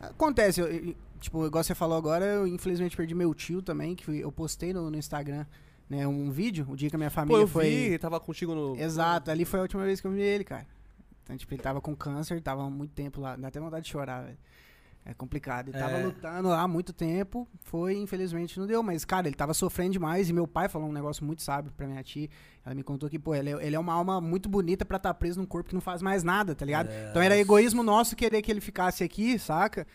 Acontece, 0.00 0.60
eu- 0.60 0.66
eu- 0.68 0.94
tipo, 1.20 1.46
igual 1.46 1.62
você 1.62 1.74
falou 1.74 1.96
agora, 1.96 2.24
eu 2.24 2.46
infelizmente 2.46 2.96
perdi 2.96 3.14
meu 3.14 3.32
tio 3.34 3.62
também, 3.62 3.94
que 3.94 4.18
eu 4.20 4.30
postei 4.32 4.72
no, 4.72 4.90
no 4.90 4.96
Instagram, 4.96 5.44
né, 5.88 6.06
um 6.06 6.30
vídeo, 6.30 6.66
o 6.68 6.76
dia 6.76 6.90
que 6.90 6.96
a 6.96 6.98
minha 6.98 7.10
Pô, 7.10 7.14
família 7.14 7.42
eu 7.42 7.48
foi... 7.48 7.64
vi, 7.90 7.98
tava 7.98 8.18
contigo 8.20 8.54
no... 8.54 8.76
Exato, 8.76 9.30
ali 9.30 9.44
foi 9.44 9.60
a 9.60 9.62
última 9.62 9.84
vez 9.84 10.00
que 10.00 10.06
eu 10.06 10.10
vi 10.10 10.20
ele, 10.20 10.44
cara. 10.44 10.66
Então, 11.24 11.36
tipo, 11.36 11.52
ele 11.54 11.62
tava 11.62 11.80
com 11.80 11.94
câncer, 11.94 12.40
tava 12.40 12.62
há 12.64 12.70
muito 12.70 12.92
tempo 12.94 13.20
lá, 13.20 13.36
dá 13.36 13.48
até 13.48 13.60
vontade 13.60 13.84
de 13.84 13.90
chorar, 13.92 14.22
velho. 14.24 14.38
É 15.10 15.14
complicado. 15.14 15.68
Ele 15.70 15.78
tava 15.78 15.92
É. 15.96 16.04
lutando 16.04 16.48
lá 16.50 16.60
há 16.60 16.68
muito 16.68 16.92
tempo, 16.92 17.48
foi, 17.62 17.96
infelizmente 17.96 18.60
não 18.60 18.66
deu. 18.66 18.82
Mas, 18.82 19.06
cara, 19.06 19.26
ele 19.26 19.34
tava 19.34 19.54
sofrendo 19.54 19.92
demais. 19.92 20.28
E 20.28 20.34
meu 20.34 20.46
pai 20.46 20.68
falou 20.68 20.86
um 20.86 20.92
negócio 20.92 21.24
muito 21.24 21.40
sábio 21.42 21.72
pra 21.74 21.86
minha 21.86 22.02
tia. 22.02 22.28
Ela 22.62 22.74
me 22.74 22.82
contou 22.82 23.08
que, 23.08 23.18
pô, 23.18 23.34
ele 23.34 23.48
é, 23.50 23.66
ele 23.66 23.74
é 23.74 23.78
uma 23.78 23.94
alma 23.94 24.20
muito 24.20 24.50
bonita 24.50 24.84
pra 24.84 24.98
estar 24.98 25.14
preso 25.14 25.40
num 25.40 25.46
corpo 25.46 25.70
que 25.70 25.74
não 25.74 25.80
faz 25.80 26.02
mais 26.02 26.22
nada, 26.22 26.54
tá 26.54 26.62
ligado? 26.62 26.90
É. 26.90 27.08
Então 27.08 27.22
era 27.22 27.34
egoísmo 27.38 27.82
nosso 27.82 28.14
querer 28.14 28.42
que 28.42 28.50
ele 28.50 28.60
ficasse 28.60 29.02
aqui, 29.02 29.38
saca? 29.38 29.86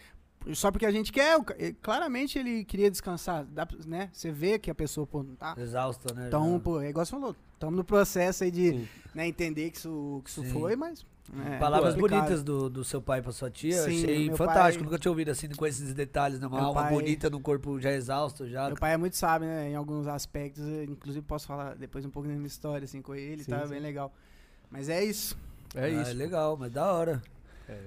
Só 0.53 0.71
porque 0.71 0.85
a 0.85 0.91
gente 0.91 1.11
quer. 1.11 1.37
Claramente 1.79 2.39
ele 2.39 2.65
queria 2.65 2.89
descansar, 2.89 3.45
né? 3.85 4.09
Você 4.11 4.31
vê 4.31 4.57
que 4.57 4.71
a 4.71 4.75
pessoa, 4.75 5.05
pô, 5.05 5.21
não 5.21 5.35
tá. 5.35 5.53
Exausto, 5.57 6.11
né? 6.15 6.25
Então, 6.27 6.53
já. 6.53 6.59
pô, 6.59 6.81
é 6.81 6.89
igual 6.89 7.05
você 7.05 7.11
falou. 7.11 7.35
Estamos 7.53 7.77
no 7.77 7.83
processo 7.83 8.43
aí 8.43 8.51
de 8.51 8.85
né, 9.13 9.27
entender 9.27 9.69
que 9.69 9.77
isso, 9.77 10.21
que 10.23 10.29
isso 10.31 10.41
Sim. 10.41 10.49
foi, 10.51 10.75
mas. 10.75 11.05
É 11.45 11.57
Palavras 11.57 11.93
complicado. 11.95 12.19
bonitas 12.19 12.43
do, 12.43 12.69
do 12.69 12.83
seu 12.83 13.01
pai 13.01 13.21
pra 13.21 13.31
sua 13.31 13.49
tia, 13.49 13.81
Sim, 13.83 14.03
achei 14.03 14.29
fantástico. 14.35 14.83
pai- 14.83 14.91
Nunca 14.91 14.99
tinha 14.99 15.11
ouvido 15.11 15.29
assim 15.31 15.47
com 15.49 15.65
esses 15.65 15.93
detalhes, 15.93 16.39
né? 16.39 16.47
Uma 16.47 16.57
Meu 16.57 16.67
alma 16.67 16.81
pai- 16.83 16.91
bonita 16.93 17.29
num 17.29 17.41
corpo 17.41 17.79
já 17.79 17.91
exausto, 17.91 18.47
já. 18.47 18.67
Meu 18.67 18.75
pai 18.77 18.93
é 18.93 18.97
muito 18.97 19.15
sábio, 19.15 19.47
né? 19.47 19.69
Em 19.69 19.75
alguns 19.75 20.05
aspectos. 20.07 20.63
eu, 20.67 20.83
inclusive, 20.83 21.25
posso 21.25 21.47
falar 21.47 21.75
depois 21.75 22.05
um 22.05 22.09
pouco 22.09 22.27
da 22.27 22.33
minha 22.35 22.45
história, 22.47 22.83
assim, 22.85 23.01
com 23.01 23.15
ele, 23.15 23.43
Sim, 23.43 23.51
tá? 23.51 23.63
sim. 23.63 23.69
Bem 23.69 23.79
legal. 23.79 24.13
Mas 24.69 24.89
é 24.89 25.03
isso. 25.03 25.37
É 25.75 25.85
Ah, 25.85 25.89
isso. 25.89 26.11
É 26.11 26.13
legal, 26.13 26.57
mas 26.57 26.71
da 26.71 26.91
hora. 26.91 27.21
É. 27.69 27.79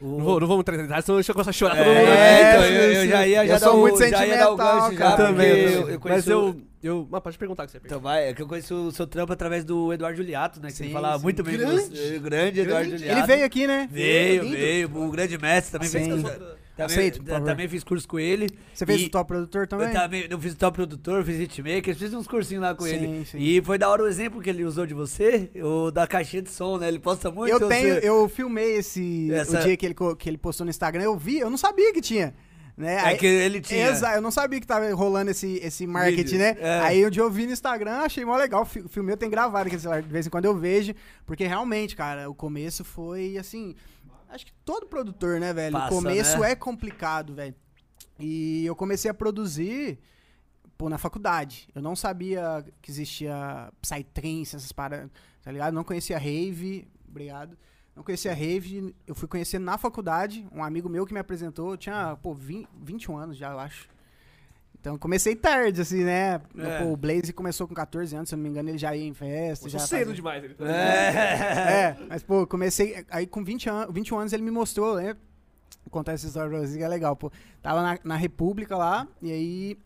O- 0.00 0.18
Não, 0.18 0.24
vou, 0.24 0.40
não 0.40 0.46
vamos 0.46 0.60
entrar 0.60 0.76
em 0.76 0.82
detalhes, 0.82 1.04
senão 1.04 1.16
deixa 1.18 1.30
eu 1.32 1.34
começar 1.34 1.50
a 1.50 1.52
chorar. 1.52 1.76
É, 1.76 1.84
todo 1.84 1.94
mundo. 1.94 2.08
então, 2.08 2.64
eu, 2.64 2.92
eu 2.92 3.08
já 3.08 3.26
ia 3.26 3.46
já 3.46 3.54
Eu 3.54 3.58
sou 3.58 3.74
o, 3.74 3.80
muito 3.80 3.98
sentimental, 3.98 4.56
gancho 4.56 4.92
já, 4.92 4.98
cara. 4.98 5.16
Também, 5.16 5.48
eu, 5.48 5.56
também. 5.56 5.74
eu 5.74 5.88
Mas 5.88 5.98
conheço... 6.00 6.30
eu, 6.30 6.56
eu... 6.82 7.08
Mas 7.10 7.20
pode 7.22 7.38
perguntar 7.38 7.62
o 7.64 7.66
que 7.66 7.72
você 7.72 7.80
Então 7.84 7.98
vai, 8.00 8.28
é 8.28 8.32
que 8.34 8.40
eu 8.40 8.46
conheço 8.46 8.74
o 8.74 8.92
seu 8.92 9.06
trampo 9.08 9.32
através 9.32 9.64
do 9.64 9.92
Eduardo 9.92 10.16
Juliato, 10.16 10.60
né? 10.60 10.68
Que 10.68 10.74
Sim, 10.74 10.84
ele 10.84 10.92
falava 10.92 11.18
sim. 11.18 11.24
muito 11.24 11.42
bem 11.42 11.56
Grande. 11.56 12.12
do. 12.12 12.20
Grande 12.20 12.60
Eduardo 12.60 12.88
Grande. 12.88 13.02
Juliato. 13.02 13.20
Ele 13.20 13.26
veio 13.26 13.44
aqui, 13.46 13.66
né? 13.66 13.88
Veio, 13.90 14.48
veio. 14.48 14.96
O 15.02 15.10
grande 15.10 15.36
mestre 15.36 15.72
também 15.72 15.88
Sim. 15.88 16.22
fez 16.22 16.48
também, 16.78 16.96
Aceito, 17.08 17.22
também 17.44 17.68
fiz 17.68 17.82
curso 17.84 18.06
com 18.06 18.18
ele. 18.18 18.48
Você 18.72 18.86
fez 18.86 19.02
o 19.04 19.10
top 19.10 19.26
produtor 19.28 19.66
também? 19.66 19.88
Eu 19.88 19.92
também, 19.92 20.26
eu 20.30 20.38
fiz 20.38 20.54
top 20.54 20.76
produtor, 20.76 21.24
fiz 21.24 21.38
hitmaker, 21.40 21.94
fiz 21.96 22.14
uns 22.14 22.26
cursinhos 22.26 22.62
lá 22.62 22.74
com 22.74 22.84
Sim, 22.84 22.90
ele. 22.94 23.24
sim. 23.26 23.38
E 23.38 23.60
foi 23.62 23.76
da 23.76 23.88
hora 23.90 24.02
o 24.04 24.06
exemplo 24.06 24.40
que 24.40 24.48
ele 24.48 24.64
usou 24.64 24.86
de 24.86 24.94
você, 24.94 25.50
o 25.56 25.90
da 25.90 26.06
caixinha 26.06 26.42
de 26.42 26.50
som, 26.50 26.78
né? 26.78 26.88
Ele 26.88 26.98
posta 27.00 27.30
muito. 27.30 27.50
eu 27.50 27.68
tenho, 27.68 27.94
você- 27.96 28.08
eu 28.08 28.28
filmei 28.28 28.76
esse. 28.76 29.30
Essa- 29.32 29.58
O 29.58 29.62
dia 29.64 29.76
que 29.76 29.84
ele, 29.84 29.94
que 30.18 30.28
ele 30.30 30.38
postou 30.38 30.64
no 30.64 30.70
Instagram, 30.70 31.02
eu 31.02 31.16
vi, 31.18 31.38
eu 31.38 31.50
não 31.50 31.58
sabia 31.58 31.92
que 31.92 32.00
tinha. 32.00 32.32
Né? 32.76 32.94
É 32.94 33.00
Aí- 33.00 33.18
que 33.18 33.26
ele 33.26 33.60
tinha. 33.60 33.88
Exato, 33.88 34.14
eu 34.18 34.22
não 34.22 34.30
sabia 34.30 34.60
que 34.60 34.66
tava 34.66 34.88
rolando 34.94 35.32
esse, 35.32 35.58
esse 35.64 35.84
marketing, 35.84 36.22
Vídeo, 36.22 36.38
né? 36.38 36.56
é. 36.60 36.78
Aí 36.78 37.10
dia 37.10 37.22
eu 37.22 37.28
vi 37.28 37.44
no 37.44 37.52
Instagram, 37.52 37.96
achei 38.02 38.24
mó 38.24 38.36
legal. 38.36 38.64
fi- 38.64 38.84
Filmei, 38.88 39.14
eu 39.14 39.16
tenho 39.16 39.32
gravado 39.32 39.68
celular, 39.80 40.00
de 40.00 40.08
vez 40.08 40.28
em 40.28 40.30
quando 40.30 40.44
eu 40.44 40.56
vejo. 40.56 40.94
Porque 41.26 41.44
realmente, 41.44 41.96
cara, 41.96 42.30
o 42.30 42.34
começo 42.36 42.84
foi 42.84 43.36
assim. 43.36 43.74
Acho 44.28 44.46
que 44.46 44.52
todo 44.64 44.86
produtor, 44.86 45.40
né, 45.40 45.52
velho? 45.52 45.72
Passa, 45.72 45.94
o 45.94 45.98
começo 45.98 46.38
né? 46.38 46.52
é 46.52 46.56
complicado, 46.56 47.34
velho. 47.34 47.54
E 48.18 48.66
eu 48.66 48.76
comecei 48.76 49.10
a 49.10 49.14
produzir, 49.14 49.98
pô, 50.76 50.88
na 50.88 50.98
faculdade. 50.98 51.68
Eu 51.74 51.80
não 51.80 51.96
sabia 51.96 52.64
que 52.82 52.90
existia 52.90 53.72
Psytrance, 53.80 54.56
essas 54.56 54.72
paradas, 54.72 55.10
tá 55.42 55.50
ligado? 55.50 55.72
Não 55.72 55.84
conhecia 55.84 56.18
Rave, 56.18 56.86
obrigado. 57.08 57.56
Não 57.94 58.02
conhecia 58.02 58.32
Rave, 58.32 58.94
eu 59.06 59.14
fui 59.14 59.26
conhecer 59.26 59.58
na 59.58 59.76
faculdade, 59.76 60.46
um 60.52 60.62
amigo 60.62 60.88
meu 60.88 61.04
que 61.04 61.12
me 61.12 61.18
apresentou, 61.18 61.72
eu 61.72 61.76
tinha, 61.76 62.16
pô, 62.22 62.32
20, 62.32 62.68
21 62.80 63.16
anos 63.16 63.36
já, 63.36 63.50
eu 63.50 63.58
acho. 63.58 63.88
Então 64.80 64.94
eu 64.94 64.98
comecei 64.98 65.34
tarde, 65.34 65.80
assim, 65.80 66.04
né? 66.04 66.40
É. 66.56 66.78
Pô, 66.82 66.92
o 66.92 66.96
Blaze 66.96 67.32
começou 67.32 67.66
com 67.66 67.74
14 67.74 68.14
anos, 68.14 68.28
se 68.28 68.34
eu 68.34 68.36
não 68.36 68.44
me 68.44 68.48
engano, 68.48 68.68
ele 68.68 68.78
já 68.78 68.94
ia 68.94 69.04
em 69.06 69.12
festa. 69.12 69.68
Já 69.68 69.78
cedo 69.80 69.98
fazia- 70.00 70.14
demais. 70.14 70.44
Ele 70.44 70.54
tá- 70.54 70.64
É. 70.66 71.88
é, 72.00 72.06
mas 72.08 72.22
pô, 72.22 72.46
comecei. 72.46 73.04
Aí 73.10 73.26
com 73.26 73.42
20 73.44 73.68
anos, 73.68 73.92
21 73.92 74.18
anos 74.18 74.32
ele 74.32 74.42
me 74.42 74.50
mostrou, 74.50 74.96
né? 74.96 75.14
Vou 75.84 75.90
contar 75.90 76.12
essa 76.12 76.26
história 76.26 76.48
pra 76.48 76.60
vocês 76.60 76.76
que 76.76 76.82
é 76.82 76.88
legal, 76.88 77.16
pô. 77.16 77.30
Tava 77.60 77.82
na, 77.82 77.98
na 78.04 78.16
República 78.16 78.76
lá, 78.76 79.06
e 79.20 79.32
aí. 79.32 79.78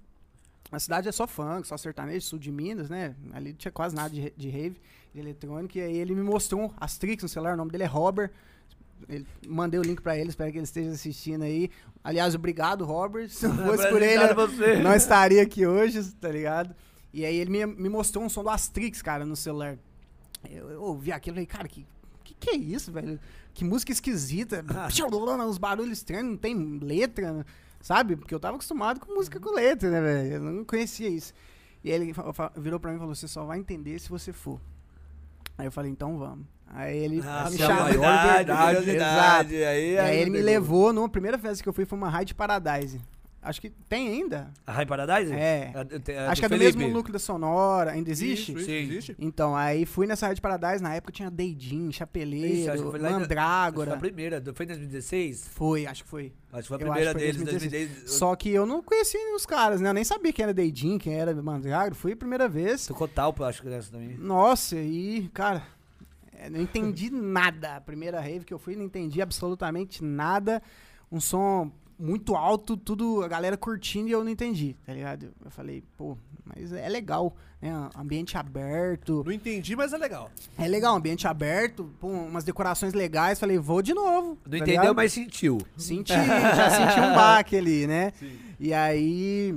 A 0.70 0.78
cidade 0.78 1.06
é 1.06 1.12
só 1.12 1.26
funk, 1.26 1.66
só 1.68 1.76
sertanejo, 1.76 2.24
sul 2.24 2.38
de 2.38 2.50
Minas, 2.50 2.88
né? 2.88 3.14
Ali 3.34 3.50
não 3.50 3.56
tinha 3.56 3.70
quase 3.72 3.94
nada 3.94 4.08
de, 4.08 4.30
de 4.34 4.48
rave, 4.48 4.80
de 5.12 5.20
eletrônico. 5.20 5.76
E 5.76 5.82
aí 5.82 5.96
ele 5.98 6.14
me 6.14 6.22
mostrou 6.22 6.72
as 6.78 6.96
tricks 6.96 7.22
no 7.22 7.28
celular, 7.28 7.52
o 7.54 7.56
nome 7.58 7.70
dele 7.70 7.82
é 7.84 7.86
Robert. 7.86 8.30
Ele, 9.08 9.26
mandei 9.46 9.78
o 9.78 9.82
link 9.82 10.00
pra 10.00 10.16
ele, 10.16 10.30
espero 10.30 10.50
que 10.50 10.58
ele 10.58 10.64
esteja 10.64 10.90
assistindo 10.90 11.42
aí. 11.42 11.70
Aliás, 12.02 12.34
obrigado, 12.34 12.84
Robert. 12.84 13.28
Se 13.30 13.46
não 13.46 13.66
fosse 13.66 13.88
por 13.88 14.02
ele, 14.02 14.34
você. 14.34 14.76
não 14.82 14.94
estaria 14.94 15.42
aqui 15.42 15.66
hoje, 15.66 16.02
tá 16.14 16.28
ligado? 16.28 16.74
E 17.12 17.24
aí 17.24 17.36
ele 17.36 17.50
me, 17.50 17.66
me 17.66 17.88
mostrou 17.88 18.24
um 18.24 18.28
som 18.28 18.42
do 18.42 18.50
Astrix, 18.50 19.02
cara, 19.02 19.24
no 19.24 19.36
celular. 19.36 19.78
Eu, 20.50 20.70
eu 20.70 20.82
ouvi 20.82 21.12
aquilo 21.12 21.34
e 21.34 21.36
falei, 21.36 21.46
cara, 21.46 21.68
que, 21.68 21.86
que 22.24 22.34
que 22.34 22.50
é 22.50 22.56
isso, 22.56 22.90
velho? 22.90 23.20
Que 23.54 23.64
música 23.64 23.92
esquisita. 23.92 24.64
Uns 25.46 25.58
barulhos 25.58 25.98
estranhos, 25.98 26.30
não 26.30 26.36
tem 26.36 26.78
letra, 26.78 27.44
sabe? 27.80 28.16
Porque 28.16 28.34
eu 28.34 28.40
tava 28.40 28.56
acostumado 28.56 29.00
com 29.00 29.14
música 29.14 29.38
com 29.38 29.50
letra, 29.54 29.90
né, 29.90 30.00
velho? 30.00 30.34
Eu 30.34 30.40
não 30.40 30.64
conhecia 30.64 31.08
isso. 31.08 31.32
E 31.84 31.90
aí 31.90 32.00
ele 32.00 32.14
virou 32.56 32.80
pra 32.80 32.90
mim 32.90 32.96
e 32.96 33.00
falou, 33.00 33.14
você 33.14 33.28
só 33.28 33.44
vai 33.44 33.58
entender 33.58 33.98
se 33.98 34.08
você 34.08 34.32
for. 34.32 34.60
Aí 35.58 35.66
eu 35.66 35.72
falei, 35.72 35.90
então 35.90 36.16
vamos. 36.16 36.46
Aí 36.72 36.96
ele 36.98 37.20
Ah, 37.24 37.48
me 37.50 37.54
a 37.56 37.58
chamou. 37.58 37.82
maior 37.84 38.36
verdade, 38.36 38.90
Exato. 38.90 39.50
Aí, 39.50 39.92
E 39.94 39.98
aí 39.98 40.16
ele 40.18 40.30
me 40.30 40.40
levou, 40.40 40.92
numa 40.92 41.08
primeira 41.08 41.38
festa 41.38 41.62
que 41.62 41.68
eu 41.68 41.72
fui, 41.72 41.84
foi 41.84 41.98
uma 41.98 42.08
Ride 42.10 42.34
Paradise. 42.34 43.00
Acho 43.44 43.60
que 43.60 43.70
tem 43.88 44.06
ainda. 44.08 44.52
A 44.64 44.70
High 44.70 44.86
Paradise? 44.86 45.32
É. 45.32 45.72
A- 45.74 45.84
te- 45.84 46.12
a 46.12 46.30
Acho 46.30 46.40
que 46.40 46.46
é 46.46 46.48
do 46.48 46.56
Felipe. 46.56 46.78
mesmo 46.78 46.92
núcleo 46.94 47.12
da 47.12 47.18
Sonora. 47.18 47.90
Ainda 47.90 48.08
existe? 48.08 48.52
Isso, 48.52 48.58
isso, 48.60 48.66
Sim. 48.66 48.72
existe. 48.84 49.16
Então, 49.18 49.56
aí 49.56 49.84
fui 49.84 50.06
nessa 50.06 50.28
Rádio 50.28 50.40
Paradise, 50.40 50.80
na 50.80 50.94
época 50.94 51.10
tinha 51.12 51.28
Deidin, 51.28 51.90
Chapeleiro, 51.90 52.92
Mandrágora. 53.02 53.86
Foi 53.90 53.96
a 53.96 54.00
primeira, 54.00 54.40
foi 54.54 54.64
em 54.64 54.68
2016? 54.68 55.48
Foi, 55.52 55.86
acho 55.86 56.04
que 56.04 56.08
foi. 56.08 56.32
Acho 56.52 56.62
que 56.62 56.68
foi 56.68 56.76
a 56.76 56.80
primeira 56.80 57.10
foi 57.10 57.20
deles, 57.20 57.36
2016. 57.42 57.88
2016. 57.88 58.16
Só 58.18 58.36
que 58.36 58.48
eu 58.50 58.64
não 58.64 58.80
conhecia 58.80 59.18
os 59.34 59.44
caras, 59.44 59.80
né? 59.80 59.88
Eu 59.90 59.94
nem 59.94 60.04
sabia 60.04 60.32
quem 60.32 60.44
era 60.44 60.54
Deidin, 60.54 60.96
quem 60.98 61.14
era 61.14 61.34
Mandrágora. 61.34 61.96
Fui 61.96 62.12
a 62.12 62.16
primeira 62.16 62.48
vez. 62.48 62.86
Tocou 62.86 63.08
Talpa, 63.08 63.46
acho 63.46 63.60
que 63.60 63.68
dessa 63.68 63.90
também. 63.90 64.16
Nossa, 64.18 64.76
e, 64.76 65.28
cara, 65.34 65.58
é, 65.58 65.62
não 66.50 66.60
entendi 66.60 67.10
nada. 67.10 67.76
A 67.76 67.80
primeira 67.80 68.20
rave 68.20 68.44
que 68.44 68.54
eu 68.54 68.58
fui, 68.58 68.76
não 68.76 68.84
entendi 68.84 69.20
absolutamente 69.20 70.02
nada. 70.02 70.62
Um 71.10 71.20
som 71.20 71.70
muito 71.98 72.34
alto, 72.34 72.76
tudo, 72.76 73.22
a 73.22 73.28
galera 73.28 73.56
curtindo 73.56 74.08
e 74.08 74.12
eu 74.12 74.24
não 74.24 74.30
entendi, 74.30 74.76
tá 74.84 74.92
ligado? 74.92 75.32
Eu 75.44 75.50
falei, 75.50 75.84
pô, 75.96 76.16
mas 76.44 76.72
é 76.72 76.88
legal, 76.88 77.36
né? 77.60 77.70
Ambiente 77.96 78.36
aberto. 78.36 79.22
Não 79.24 79.32
entendi, 79.32 79.76
mas 79.76 79.92
é 79.92 79.98
legal. 79.98 80.30
É 80.58 80.66
legal, 80.66 80.96
ambiente 80.96 81.28
aberto, 81.28 81.90
pô, 82.00 82.08
umas 82.08 82.42
decorações 82.42 82.92
legais. 82.92 83.38
Falei, 83.38 83.56
vou 83.58 83.80
de 83.82 83.94
novo. 83.94 84.30
Não 84.44 84.50
tá 84.50 84.56
entendeu, 84.56 84.80
ligado? 84.80 84.96
mas 84.96 85.12
sentiu. 85.12 85.58
Senti, 85.76 86.12
já 86.12 86.70
senti 86.70 87.00
um 87.00 87.14
baque 87.14 87.56
ali, 87.56 87.86
né? 87.86 88.12
Sim. 88.18 88.36
E 88.58 88.74
aí. 88.74 89.54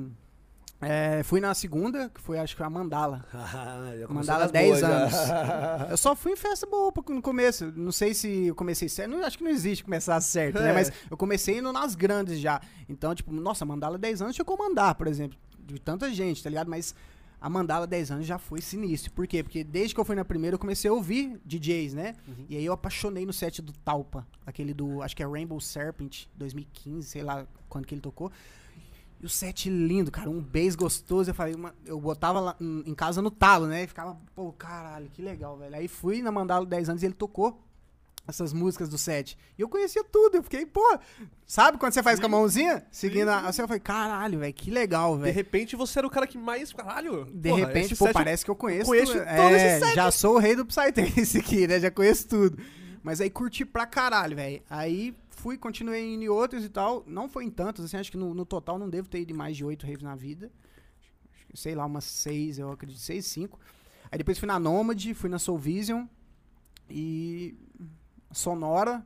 É, 0.81 1.23
fui 1.23 1.39
na 1.39 1.53
segunda, 1.53 2.09
que 2.09 2.19
foi 2.19 2.37
acho 2.37 2.55
que 2.55 2.61
a 2.61 2.69
Mandala. 2.69 3.25
Começou 4.07 4.13
Mandala 4.13 4.39
nas 4.43 4.51
10 4.51 4.67
boas, 4.67 4.79
já. 4.81 4.87
anos. 4.87 5.89
Eu 5.91 5.97
só 5.97 6.15
fui 6.15 6.33
em 6.33 6.35
festa 6.35 6.67
boa 6.67 6.91
no 7.09 7.21
começo. 7.21 7.71
Não 7.75 7.91
sei 7.91 8.13
se 8.13 8.47
eu 8.47 8.55
comecei 8.55 8.89
certo. 8.89 9.11
Não, 9.11 9.23
acho 9.23 9.37
que 9.37 9.43
não 9.43 9.51
existe 9.51 9.83
começar 9.83 10.19
certo, 10.21 10.59
né? 10.59 10.71
É. 10.71 10.73
Mas 10.73 10.91
eu 11.09 11.15
comecei 11.15 11.59
indo 11.59 11.71
nas 11.71 11.95
grandes 11.95 12.39
já. 12.39 12.61
Então, 12.89 13.15
tipo, 13.15 13.31
nossa, 13.31 13.65
Mandala 13.65 13.97
10 13.97 14.21
anos 14.21 14.35
chegou 14.35 14.55
a 14.55 14.67
mandar, 14.67 14.95
por 14.95 15.07
exemplo. 15.07 15.37
De 15.59 15.79
tanta 15.79 16.13
gente, 16.13 16.43
tá 16.43 16.49
ligado? 16.49 16.69
Mas 16.69 16.93
a 17.39 17.49
Mandala 17.49 17.87
10 17.87 18.11
anos 18.11 18.25
já 18.25 18.37
foi 18.37 18.61
sinistro. 18.61 19.11
Por 19.11 19.25
quê? 19.27 19.41
Porque 19.41 19.63
desde 19.63 19.93
que 19.93 19.99
eu 19.99 20.05
fui 20.05 20.15
na 20.15 20.25
primeira, 20.25 20.55
eu 20.55 20.59
comecei 20.59 20.89
a 20.89 20.93
ouvir 20.93 21.39
DJs, 21.45 21.93
né? 21.93 22.15
E 22.49 22.57
aí 22.57 22.65
eu 22.65 22.73
apaixonei 22.73 23.25
no 23.25 23.33
set 23.33 23.61
do 23.61 23.71
Talpa. 23.71 24.27
Aquele 24.45 24.73
do, 24.73 25.01
acho 25.01 25.15
que 25.15 25.23
é 25.23 25.27
Rainbow 25.27 25.59
Serpent, 25.59 26.25
2015, 26.35 27.07
sei 27.07 27.23
lá 27.23 27.47
quando 27.69 27.85
que 27.85 27.93
ele 27.93 28.01
tocou. 28.01 28.31
E 29.25 29.27
o 29.27 29.29
set 29.29 29.69
lindo, 29.71 30.11
cara, 30.11 30.29
um 30.29 30.39
bass 30.39 30.75
gostoso. 30.75 31.31
Eu 31.31 31.33
falei, 31.33 31.55
uma- 31.55 31.73
eu 31.83 31.99
botava 31.99 32.39
lá 32.39 32.55
em 32.59 32.93
casa 32.93 33.23
no 33.23 33.31
talo, 33.31 33.65
né? 33.65 33.83
E 33.83 33.87
ficava, 33.87 34.15
pô, 34.35 34.53
caralho, 34.53 35.09
que 35.09 35.19
legal, 35.19 35.57
velho. 35.57 35.75
Aí 35.75 35.87
fui 35.87 36.21
na 36.21 36.31
Mandala 36.31 36.63
10 36.63 36.89
anos 36.89 37.01
e 37.01 37.07
ele 37.07 37.15
tocou 37.15 37.59
essas 38.27 38.53
músicas 38.53 38.87
do 38.87 38.99
set. 38.99 39.35
E 39.57 39.61
eu 39.63 39.67
conhecia 39.67 40.03
tudo. 40.03 40.35
Eu 40.37 40.43
fiquei, 40.43 40.63
pô, 40.63 40.99
sabe 41.45 41.79
quando 41.79 41.93
você 41.93 42.03
faz 42.03 42.19
com 42.19 42.27
a 42.27 42.29
mãozinha? 42.29 42.85
Seguindo 42.91 43.29
a. 43.29 43.39
Assim, 43.47 43.63
eu 43.63 43.67
falei, 43.67 43.79
caralho, 43.79 44.37
velho, 44.37 44.53
que 44.53 44.69
legal, 44.69 45.15
De 45.15 45.23
velho. 45.23 45.33
repente 45.33 45.75
você 45.75 45.97
era 45.97 46.07
o 46.07 46.11
cara 46.11 46.27
que 46.27 46.37
mais. 46.37 46.71
Caralho! 46.71 47.25
De 47.25 47.49
porra, 47.49 47.65
repente, 47.65 47.95
pô, 47.95 48.05
set- 48.05 48.13
parece 48.13 48.45
que 48.45 48.51
eu 48.51 48.55
conheço. 48.55 48.85
conheço 48.85 49.11
tudo. 49.13 49.25
todo 49.25 49.55
esse 49.55 49.65
é, 49.65 49.79
set. 49.79 49.95
Já 49.95 50.11
sou 50.11 50.35
o 50.35 50.37
rei 50.39 50.55
do 50.55 50.65
Psytrance 50.67 51.35
aqui, 51.39 51.65
né? 51.67 51.79
Já 51.79 51.89
conheço 51.89 52.27
tudo. 52.27 52.59
Mas 53.01 53.21
aí 53.21 53.29
curti 53.31 53.65
pra 53.65 53.87
caralho, 53.87 54.35
velho. 54.35 54.61
Aí 54.69 55.15
fui, 55.45 55.59
continuei 55.59 56.15
indo 56.15 56.23
em 56.23 56.27
outros 56.27 56.65
e 56.65 56.69
tal. 56.69 57.03
Não 57.05 57.29
foi 57.29 57.43
em 57.45 57.51
tantos, 57.51 57.85
assim, 57.85 57.97
acho 57.97 58.09
que 58.09 58.17
no, 58.17 58.33
no 58.33 58.47
total 58.47 58.79
não 58.79 58.89
devo 58.89 59.07
ter 59.07 59.19
ido 59.19 59.35
mais 59.35 59.55
de 59.55 59.63
oito 59.63 59.85
raves 59.85 60.01
na 60.01 60.15
vida. 60.15 60.51
Sei 61.53 61.75
lá, 61.75 61.85
umas 61.85 62.03
seis, 62.03 62.57
eu 62.57 62.71
acredito, 62.71 62.99
seis, 62.99 63.27
cinco. 63.27 63.59
Aí 64.11 64.17
depois 64.17 64.39
fui 64.39 64.47
na 64.47 64.59
Nomad, 64.59 65.13
fui 65.13 65.29
na 65.29 65.37
Soul 65.37 65.59
Vision 65.59 66.07
e 66.89 67.55
Sonora. 68.31 69.05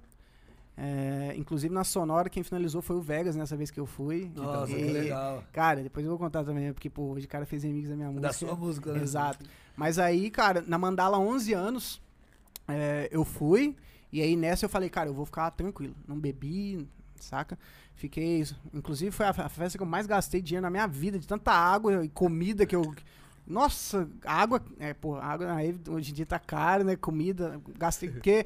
É, 0.77 1.33
inclusive 1.35 1.73
na 1.73 1.83
Sonora, 1.83 2.29
quem 2.29 2.41
finalizou 2.41 2.81
foi 2.81 2.95
o 2.95 3.01
Vegas 3.01 3.35
nessa 3.35 3.57
vez 3.57 3.69
que 3.69 3.77
eu 3.77 3.85
fui. 3.85 4.31
Nossa, 4.33 4.71
E, 4.71 4.75
que 4.75 4.91
legal. 4.93 5.43
Cara, 5.51 5.83
depois 5.83 6.05
eu 6.05 6.09
vou 6.09 6.17
contar 6.17 6.45
também, 6.45 6.71
porque, 6.71 6.89
pô, 6.89 7.01
hoje 7.01 7.25
o 7.25 7.29
cara 7.29 7.45
fez 7.45 7.63
remix 7.63 7.89
da 7.89 7.97
minha 7.97 8.07
música. 8.07 8.27
Da 8.27 8.31
sua 8.31 8.55
música, 8.55 8.93
né? 8.93 9.01
Exato. 9.01 9.45
Mas 9.75 9.99
aí, 9.99 10.31
cara, 10.31 10.63
na 10.65 10.77
Mandala 10.77 11.19
11 11.19 11.53
anos, 11.53 12.01
é, 12.65 13.09
eu 13.11 13.25
fui. 13.25 13.75
E 14.11 14.21
aí 14.21 14.35
nessa 14.35 14.65
eu 14.65 14.69
falei, 14.69 14.89
cara, 14.89 15.09
eu 15.09 15.13
vou 15.13 15.25
ficar 15.25 15.51
tranquilo. 15.51 15.95
Não 16.07 16.17
bebi, 16.19 16.87
saca? 17.19 17.57
Fiquei. 17.95 18.45
Inclusive 18.73 19.11
foi 19.11 19.25
a, 19.25 19.29
a 19.29 19.49
festa 19.49 19.77
que 19.77 19.83
eu 19.83 19.87
mais 19.87 20.07
gastei 20.07 20.41
dinheiro 20.41 20.63
na 20.63 20.69
minha 20.69 20.87
vida, 20.87 21.19
de 21.19 21.27
tanta 21.27 21.51
água 21.51 22.03
e 22.05 22.09
comida 22.09 22.65
que 22.65 22.75
eu. 22.75 22.93
Nossa, 23.45 24.07
água. 24.25 24.61
É, 24.79 24.93
pô, 24.93 25.15
água 25.15 25.47
na 25.47 25.63
Eve 25.63 25.79
hoje 25.89 26.11
em 26.11 26.13
dia 26.13 26.25
tá 26.25 26.37
cara, 26.39 26.83
né? 26.83 26.95
Comida. 26.95 27.59
Gastei. 27.77 28.09
Porque. 28.09 28.45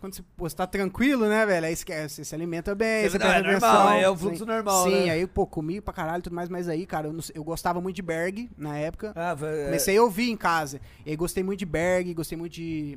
Quando 0.00 0.14
você, 0.14 0.22
pô, 0.36 0.48
você 0.48 0.54
tá 0.54 0.64
tranquilo, 0.64 1.28
né, 1.28 1.44
velho? 1.44 1.66
Aí 1.66 1.72
esquece, 1.72 2.14
você 2.16 2.24
se 2.24 2.32
alimenta 2.32 2.72
bem, 2.72 3.02
Você- 3.02 3.10
você 3.10 3.18
não, 3.18 3.26
é 3.32 3.42
normal, 3.42 3.90
é 3.90 4.08
o 4.08 4.16
fluxo 4.16 4.38
sim. 4.38 4.44
normal, 4.44 4.84
Sim, 4.84 5.06
né? 5.06 5.10
aí, 5.10 5.26
pô, 5.26 5.44
comi 5.44 5.80
pra 5.80 5.92
caralho 5.92 6.20
e 6.20 6.22
tudo 6.22 6.36
mais, 6.36 6.48
mas 6.48 6.68
aí, 6.68 6.86
cara, 6.86 7.08
eu, 7.08 7.12
não 7.12 7.20
eu 7.34 7.42
gostava 7.42 7.80
muito 7.80 7.96
de 7.96 8.02
Berg 8.02 8.48
na 8.56 8.78
época. 8.78 9.12
Ah, 9.16 9.36
foi- 9.36 9.64
Comecei 9.64 9.96
a 9.98 10.02
ouvir 10.04 10.30
em 10.30 10.36
casa. 10.36 10.80
E 11.04 11.10
aí 11.10 11.16
gostei 11.16 11.42
muito 11.42 11.58
de 11.58 11.66
Berg, 11.66 12.14
gostei 12.14 12.38
muito 12.38 12.52
de 12.52 12.96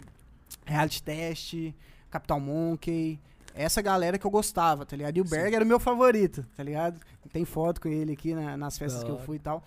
Reality 0.63 1.01
Test, 1.01 1.73
Capital 2.11 2.39
Monkey. 2.39 3.19
Essa 3.55 3.81
galera 3.81 4.17
que 4.17 4.25
eu 4.25 4.31
gostava, 4.31 4.85
tá 4.85 4.95
ligado? 4.95 5.17
E 5.17 5.21
o 5.21 5.25
Berg 5.25 5.53
era 5.55 5.65
o 5.65 5.67
meu 5.67 5.79
favorito, 5.79 6.45
tá 6.55 6.63
ligado? 6.63 6.99
Tem 7.33 7.43
foto 7.43 7.81
com 7.81 7.89
ele 7.89 8.13
aqui 8.13 8.33
na- 8.33 8.55
nas 8.55 8.77
festas 8.77 9.01
Da 9.01 9.05
que 9.07 9.11
eu 9.11 9.19
fui 9.19 9.37
e 9.37 9.39
tal. 9.39 9.63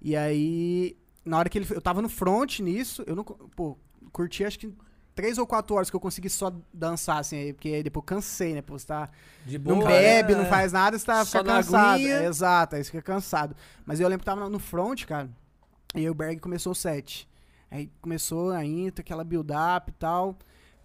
E 0.00 0.14
aí, 0.16 0.96
na 1.24 1.38
hora 1.38 1.48
que 1.48 1.58
ele. 1.58 1.66
Eu 1.70 1.80
tava 1.80 2.00
no 2.02 2.08
front 2.08 2.60
nisso, 2.60 3.02
eu 3.06 3.16
não. 3.16 3.24
Pô, 3.24 3.76
curti 4.12 4.44
acho 4.44 4.58
que 4.58 4.72
três 5.14 5.38
ou 5.38 5.46
quatro 5.46 5.74
horas 5.74 5.88
que 5.90 5.96
eu 5.96 6.00
consegui 6.00 6.28
só 6.30 6.52
dançar, 6.72 7.18
assim, 7.18 7.36
aí, 7.36 7.52
porque 7.52 7.68
aí 7.70 7.82
depois 7.82 8.02
eu 8.02 8.06
cansei, 8.06 8.54
né? 8.54 8.62
Pô, 8.62 8.78
você 8.78 8.86
tá 8.86 9.08
de 9.44 9.58
não 9.58 9.78
boa, 9.78 9.88
bebe, 9.88 10.34
né? 10.34 10.42
não 10.42 10.46
faz 10.48 10.72
nada, 10.72 10.96
você 10.98 11.06
tá, 11.06 11.24
Só 11.24 11.38
fica 11.38 11.52
cansado. 11.52 12.00
É, 12.06 12.26
exato, 12.26 12.76
aí 12.76 12.84
você 12.84 12.90
fica 12.90 13.02
cansado. 13.02 13.56
Mas 13.84 13.98
eu 13.98 14.06
lembro 14.08 14.20
que 14.20 14.26
tava 14.26 14.48
no 14.48 14.58
front, 14.58 15.04
cara, 15.04 15.28
e 15.94 16.00
aí 16.00 16.10
o 16.10 16.14
Berg 16.14 16.38
começou 16.38 16.72
o 16.72 16.74
set. 16.76 17.26
Aí 17.70 17.90
começou 18.00 18.50
a 18.52 18.64
intro, 18.64 19.00
aquela 19.00 19.24
build-up 19.24 19.90
e 19.90 19.94
tal. 19.94 20.36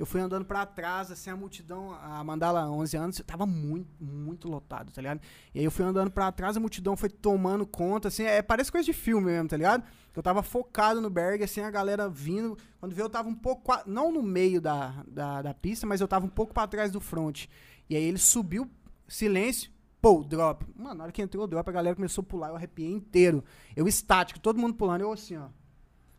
Eu 0.02 0.06
fui 0.08 0.20
andando 0.20 0.44
pra 0.44 0.66
trás, 0.66 1.12
assim, 1.12 1.30
a 1.30 1.36
multidão, 1.36 1.94
a 1.94 2.24
Mandala 2.24 2.68
11 2.68 2.98
anos, 2.98 3.24
tava 3.24 3.46
muito, 3.46 3.88
muito 4.04 4.50
lotado, 4.50 4.92
tá 4.92 5.00
ligado? 5.00 5.22
E 5.54 5.60
aí 5.60 5.64
eu 5.64 5.70
fui 5.70 5.86
andando 5.86 6.10
pra 6.10 6.32
trás, 6.32 6.58
a 6.58 6.60
multidão 6.60 6.98
foi 6.98 7.08
tomando 7.08 7.68
conta, 7.68 8.08
assim, 8.08 8.24
é, 8.24 8.42
parece 8.42 8.72
coisa 8.72 8.84
de 8.84 8.94
filme 8.94 9.28
mesmo, 9.28 9.48
tá 9.48 9.56
ligado? 9.56 9.84
Eu 10.16 10.24
tava 10.24 10.42
focado 10.42 11.00
no 11.02 11.08
Berg, 11.08 11.44
assim, 11.44 11.62
a 11.62 11.70
galera 11.70 12.10
vindo. 12.10 12.58
Quando 12.80 12.96
veio, 12.96 13.06
eu 13.06 13.12
tava 13.12 13.30
um 13.30 13.36
pouco, 13.36 13.72
não 13.86 14.12
no 14.12 14.24
meio 14.24 14.60
da, 14.60 15.04
da, 15.08 15.44
da 15.44 15.54
pista, 15.54 15.86
mas 15.86 16.02
eu 16.02 16.08
tava 16.08 16.26
um 16.26 16.30
pouco 16.30 16.52
pra 16.52 16.66
trás 16.66 16.92
do 16.92 17.00
front. 17.00 17.46
E 17.88 17.96
aí 17.96 18.04
ele 18.04 18.18
subiu, 18.18 18.68
silêncio, 19.08 19.72
pô, 20.02 20.24
drop. 20.24 20.66
Mano, 20.76 20.96
na 20.96 21.04
hora 21.04 21.12
que 21.12 21.22
entrou 21.22 21.44
o 21.44 21.48
drop, 21.48 21.70
a 21.70 21.74
galera 21.74 21.96
começou 21.96 22.24
a 22.24 22.26
pular, 22.26 22.48
eu 22.48 22.56
arrepiei 22.56 22.92
inteiro. 22.92 23.44
Eu 23.76 23.88
estático, 23.88 24.40
todo 24.40 24.58
mundo 24.58 24.74
pulando, 24.74 25.02
eu 25.02 25.12
assim, 25.12 25.38
ó. 25.38 25.50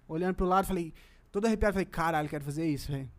Olhando 0.06 0.36
pro 0.36 0.46
lado, 0.46 0.68
falei, 0.68 0.94
todo 1.32 1.46
arrepiado, 1.46 1.72
falei, 1.72 1.86
caralho, 1.86 2.28
quero 2.28 2.44
fazer 2.44 2.64
isso, 2.68 2.92
velho. 2.92 3.10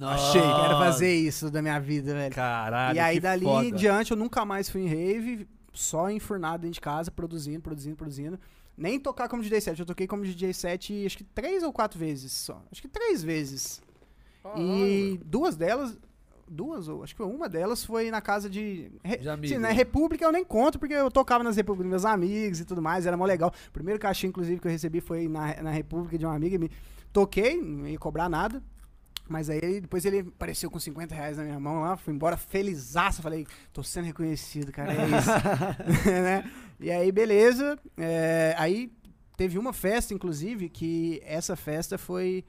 Achei, 0.00 0.40
quero 0.40 0.78
fazer 0.78 1.14
isso 1.14 1.50
da 1.50 1.62
minha 1.62 1.78
vida, 1.78 2.12
velho. 2.12 2.34
Caralho, 2.34 2.96
e 2.96 3.00
aí 3.00 3.18
dali 3.18 3.44
foda. 3.44 3.66
em 3.66 3.72
diante 3.72 4.10
eu 4.10 4.16
nunca 4.16 4.44
mais 4.44 4.68
fui 4.68 4.82
em 4.82 4.88
rave, 4.88 5.48
só 5.72 6.10
enfurnado 6.10 6.62
dentro 6.62 6.74
de 6.74 6.80
casa, 6.80 7.10
produzindo, 7.10 7.62
produzindo, 7.62 7.96
produzindo. 7.96 8.38
Nem 8.76 9.00
tocar 9.00 9.26
como 9.26 9.42
DJ 9.42 9.60
set, 9.60 9.80
eu 9.80 9.86
toquei 9.86 10.06
como 10.06 10.22
DJ 10.22 10.52
set 10.52 11.06
acho 11.06 11.16
que 11.16 11.24
três 11.24 11.62
ou 11.62 11.72
quatro 11.72 11.98
vezes 11.98 12.30
só. 12.30 12.62
Acho 12.70 12.82
que 12.82 12.88
três 12.88 13.22
vezes. 13.22 13.80
E 14.54 15.18
duas 15.24 15.56
delas, 15.56 15.98
duas, 16.46 16.86
ou 16.88 17.02
acho 17.02 17.16
que 17.16 17.22
uma 17.22 17.48
delas 17.48 17.82
foi 17.84 18.10
na 18.10 18.20
casa 18.20 18.50
de. 18.50 18.92
De 19.20 19.28
amigo. 19.28 19.54
sim, 19.54 19.58
na 19.58 19.70
República 19.70 20.24
eu 20.24 20.30
nem 20.30 20.44
conto, 20.44 20.78
porque 20.78 20.94
eu 20.94 21.10
tocava 21.10 21.42
nas 21.42 21.56
Repúblicas 21.56 21.90
meus 21.90 22.04
amigos 22.04 22.60
e 22.60 22.64
tudo 22.64 22.82
mais, 22.82 23.06
era 23.06 23.16
mó 23.16 23.24
legal. 23.24 23.50
O 23.68 23.72
primeiro 23.72 23.98
cachê, 23.98 24.26
inclusive, 24.26 24.60
que 24.60 24.66
eu 24.66 24.70
recebi 24.70 25.00
foi 25.00 25.26
na, 25.26 25.62
na 25.62 25.70
República 25.70 26.18
de 26.18 26.26
um 26.26 26.30
amigo. 26.30 26.54
e 26.54 26.58
Me 26.58 26.70
toquei, 27.12 27.60
não 27.60 27.88
ia 27.88 27.98
cobrar 27.98 28.28
nada. 28.28 28.62
Mas 29.28 29.50
aí 29.50 29.80
depois 29.80 30.04
ele 30.04 30.20
apareceu 30.20 30.70
com 30.70 30.78
50 30.78 31.14
reais 31.14 31.36
na 31.36 31.42
minha 31.44 31.58
mão 31.58 31.80
lá, 31.80 31.96
fui 31.96 32.14
embora 32.14 32.36
felizaço. 32.36 33.20
Falei, 33.22 33.46
tô 33.72 33.82
sendo 33.82 34.04
reconhecido, 34.04 34.70
cara, 34.70 34.92
é 34.92 35.06
isso. 35.18 35.30
Né? 36.22 36.50
E 36.78 36.90
aí, 36.90 37.10
beleza. 37.10 37.78
é, 37.96 38.54
aí 38.58 38.92
teve 39.36 39.58
uma 39.58 39.72
festa, 39.72 40.14
inclusive, 40.14 40.68
que 40.68 41.20
essa 41.24 41.56
festa 41.56 41.98
foi. 41.98 42.44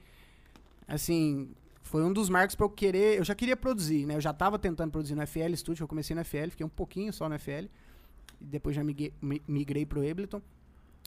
Assim, 0.86 1.50
foi 1.82 2.02
um 2.04 2.12
dos 2.12 2.28
marcos 2.28 2.54
pra 2.54 2.64
eu 2.66 2.70
querer. 2.70 3.18
Eu 3.18 3.24
já 3.24 3.34
queria 3.34 3.56
produzir, 3.56 4.06
né? 4.06 4.14
Eu 4.14 4.20
já 4.20 4.32
tava 4.32 4.58
tentando 4.58 4.90
produzir 4.90 5.14
no 5.14 5.26
FL 5.26 5.54
Studio, 5.56 5.82
eu 5.84 5.88
comecei 5.88 6.14
no 6.14 6.24
FL, 6.24 6.50
fiquei 6.50 6.64
um 6.64 6.68
pouquinho 6.70 7.12
só 7.12 7.28
no 7.28 7.38
FL. 7.38 7.66
Depois 8.40 8.76
já 8.76 8.84
migrei, 8.84 9.12
mi- 9.20 9.42
migrei 9.48 9.84
pro 9.84 10.08
Ableton. 10.08 10.40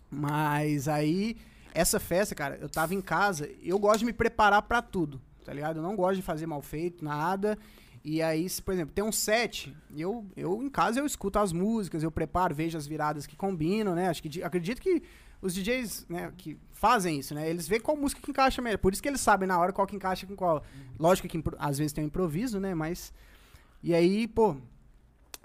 Mas 0.10 0.88
aí, 0.88 1.38
essa 1.74 2.00
festa, 2.00 2.36
cara, 2.36 2.58
eu 2.60 2.68
tava 2.68 2.94
em 2.94 3.02
casa, 3.02 3.50
eu 3.64 3.80
gosto 3.80 4.00
de 4.00 4.06
me 4.06 4.14
preparar 4.14 4.62
pra 4.64 4.82
tudo, 4.82 5.22
tá 5.52 5.56
ligado? 5.56 5.76
Eu 5.78 5.84
não 5.84 5.98
gosto 5.98 6.16
de 6.16 6.22
fazer 6.22 6.48
mal 6.48 6.62
feito, 6.62 7.04
nada. 7.04 7.58
E 8.06 8.22
aí, 8.22 8.48
se, 8.48 8.62
por 8.62 8.74
exemplo, 8.74 8.94
tem 8.96 9.04
um 9.04 9.12
set, 9.12 9.76
eu, 9.96 10.26
eu 10.34 10.64
em 10.64 10.70
casa 10.70 11.02
eu 11.02 11.06
escuto 11.06 11.38
as 11.40 11.52
músicas, 11.52 12.02
eu 12.04 12.10
preparo, 12.10 12.56
vejo 12.56 12.78
as 12.78 12.88
viradas 12.88 13.28
que 13.28 13.36
combinam, 13.36 13.94
né? 13.94 14.08
Acho 14.08 14.24
que 14.24 14.30
di- 14.30 14.42
acredito 14.42 14.82
que 14.82 15.04
os 15.42 15.54
DJs, 15.54 16.06
né, 16.08 16.32
que 16.38 16.58
fazem 16.72 17.20
isso, 17.20 17.36
né? 17.36 17.50
Eles 17.50 17.68
veem 17.68 17.82
qual 17.82 17.98
música 17.98 18.22
que 18.22 18.32
encaixa 18.32 18.62
melhor. 18.62 18.78
Por 18.78 18.94
isso 18.94 19.02
que 19.04 19.10
eles 19.10 19.20
sabem 19.20 19.46
na 19.46 19.60
hora 19.60 19.74
qual 19.74 19.86
que 19.86 19.94
encaixa 19.96 20.26
com 20.26 20.38
qual. 20.38 20.64
Lógico 20.98 21.28
que 21.28 21.44
às 21.60 21.78
vezes 21.78 21.92
tem 21.92 22.06
um 22.06 22.08
improviso, 22.08 22.58
né? 22.62 22.74
Mas. 22.74 23.14
E 23.84 23.94
aí, 23.94 24.26
pô, 24.26 24.56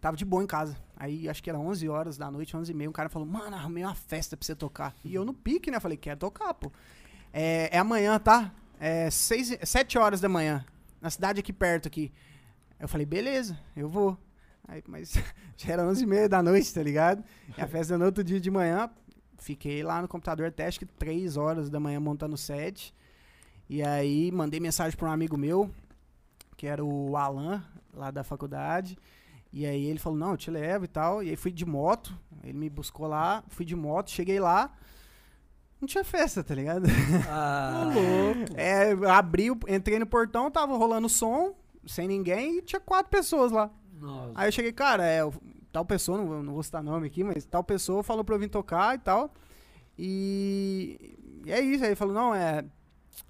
tava 0.00 0.16
de 0.16 0.24
boa 0.24 0.40
em 0.44 0.46
casa. 0.46 0.76
Aí 0.96 1.28
acho 1.28 1.42
que 1.42 1.50
era 1.50 1.58
11 1.58 1.88
horas 1.88 2.16
da 2.16 2.30
noite, 2.30 2.56
11 2.56 2.70
e 2.70 2.74
meia. 2.76 2.88
Um 2.88 2.92
cara 2.92 3.08
falou, 3.08 3.26
mano, 3.26 3.56
arrumei 3.56 3.82
uma 3.84 3.94
festa 3.96 4.36
pra 4.36 4.46
você 4.46 4.54
tocar. 4.54 4.94
E 5.04 5.12
eu 5.12 5.24
no 5.24 5.34
pique, 5.34 5.68
né? 5.68 5.80
Falei, 5.80 5.98
quero 5.98 6.20
tocar, 6.20 6.54
pô. 6.54 6.70
É, 7.32 7.70
é 7.72 7.78
amanhã, 7.78 8.18
tá? 8.20 8.52
É 8.78 9.10
seis, 9.10 9.56
7 9.62 9.98
horas 9.98 10.20
da 10.20 10.28
manhã. 10.28 10.64
Na 11.00 11.10
cidade 11.10 11.40
aqui 11.40 11.52
perto 11.52 11.88
aqui. 11.88 12.12
Eu 12.78 12.88
falei, 12.88 13.06
beleza, 13.06 13.58
eu 13.74 13.88
vou. 13.88 14.16
Aí, 14.68 14.82
mas 14.86 15.14
já 15.56 15.72
era 15.72 15.86
11 15.86 16.02
e 16.02 16.06
meia 16.06 16.28
da 16.28 16.42
noite, 16.42 16.72
tá 16.72 16.82
ligado? 16.82 17.24
E 17.56 17.60
a 17.60 17.66
festa 17.66 17.94
era 17.94 17.98
no 17.98 18.04
outro 18.04 18.22
dia 18.22 18.40
de 18.40 18.50
manhã. 18.50 18.90
Fiquei 19.38 19.82
lá 19.82 20.00
no 20.02 20.08
computador 20.08 20.46
até 20.46 20.66
acho 20.66 20.78
que 20.78 20.86
3 20.86 21.36
horas 21.36 21.70
da 21.70 21.78
manhã 21.78 22.00
montando 22.00 22.34
o 22.34 22.38
set. 22.38 22.94
E 23.68 23.82
aí 23.82 24.30
mandei 24.30 24.60
mensagem 24.60 24.96
pra 24.96 25.08
um 25.08 25.12
amigo 25.12 25.36
meu, 25.36 25.70
que 26.56 26.66
era 26.66 26.84
o 26.84 27.16
Alan, 27.16 27.64
lá 27.92 28.10
da 28.10 28.22
faculdade. 28.22 28.98
E 29.52 29.64
aí 29.64 29.86
ele 29.86 29.98
falou, 29.98 30.18
não, 30.18 30.32
eu 30.32 30.36
te 30.36 30.50
levo 30.50 30.84
e 30.84 30.88
tal. 30.88 31.22
E 31.22 31.30
aí 31.30 31.36
fui 31.36 31.50
de 31.50 31.64
moto, 31.64 32.16
ele 32.42 32.58
me 32.58 32.68
buscou 32.68 33.06
lá, 33.06 33.42
fui 33.48 33.64
de 33.64 33.74
moto, 33.74 34.10
cheguei 34.10 34.38
lá. 34.38 34.70
Não 35.80 35.86
tinha 35.86 36.02
festa, 36.04 36.42
tá 36.42 36.54
ligado? 36.54 36.86
Ah, 37.28 37.84
É, 38.54 38.90
abri, 39.10 39.48
entrei 39.68 39.98
no 39.98 40.06
portão, 40.06 40.50
tava 40.50 40.76
rolando 40.76 41.08
som, 41.08 41.54
sem 41.86 42.08
ninguém, 42.08 42.58
e 42.58 42.62
tinha 42.62 42.80
quatro 42.80 43.10
pessoas 43.10 43.52
lá. 43.52 43.70
nossa. 44.00 44.32
Aí 44.34 44.48
eu 44.48 44.52
cheguei, 44.52 44.72
cara, 44.72 45.04
é, 45.06 45.20
tal 45.70 45.84
pessoa, 45.84 46.16
não, 46.18 46.26
vou- 46.26 46.42
não 46.42 46.52
vou 46.54 46.62
citar 46.62 46.82
nome 46.82 47.06
aqui, 47.06 47.22
mas 47.22 47.44
tal 47.44 47.62
pessoa 47.62 48.02
falou 48.02 48.24
pra 48.24 48.34
eu 48.34 48.38
vir 48.38 48.48
tocar 48.48 48.94
e 48.94 48.98
tal. 48.98 49.32
E, 49.98 51.16
e 51.44 51.52
é 51.52 51.60
isso. 51.60 51.82
Aí 51.84 51.90
ele 51.90 51.96
falou, 51.96 52.14
não, 52.14 52.34
é. 52.34 52.64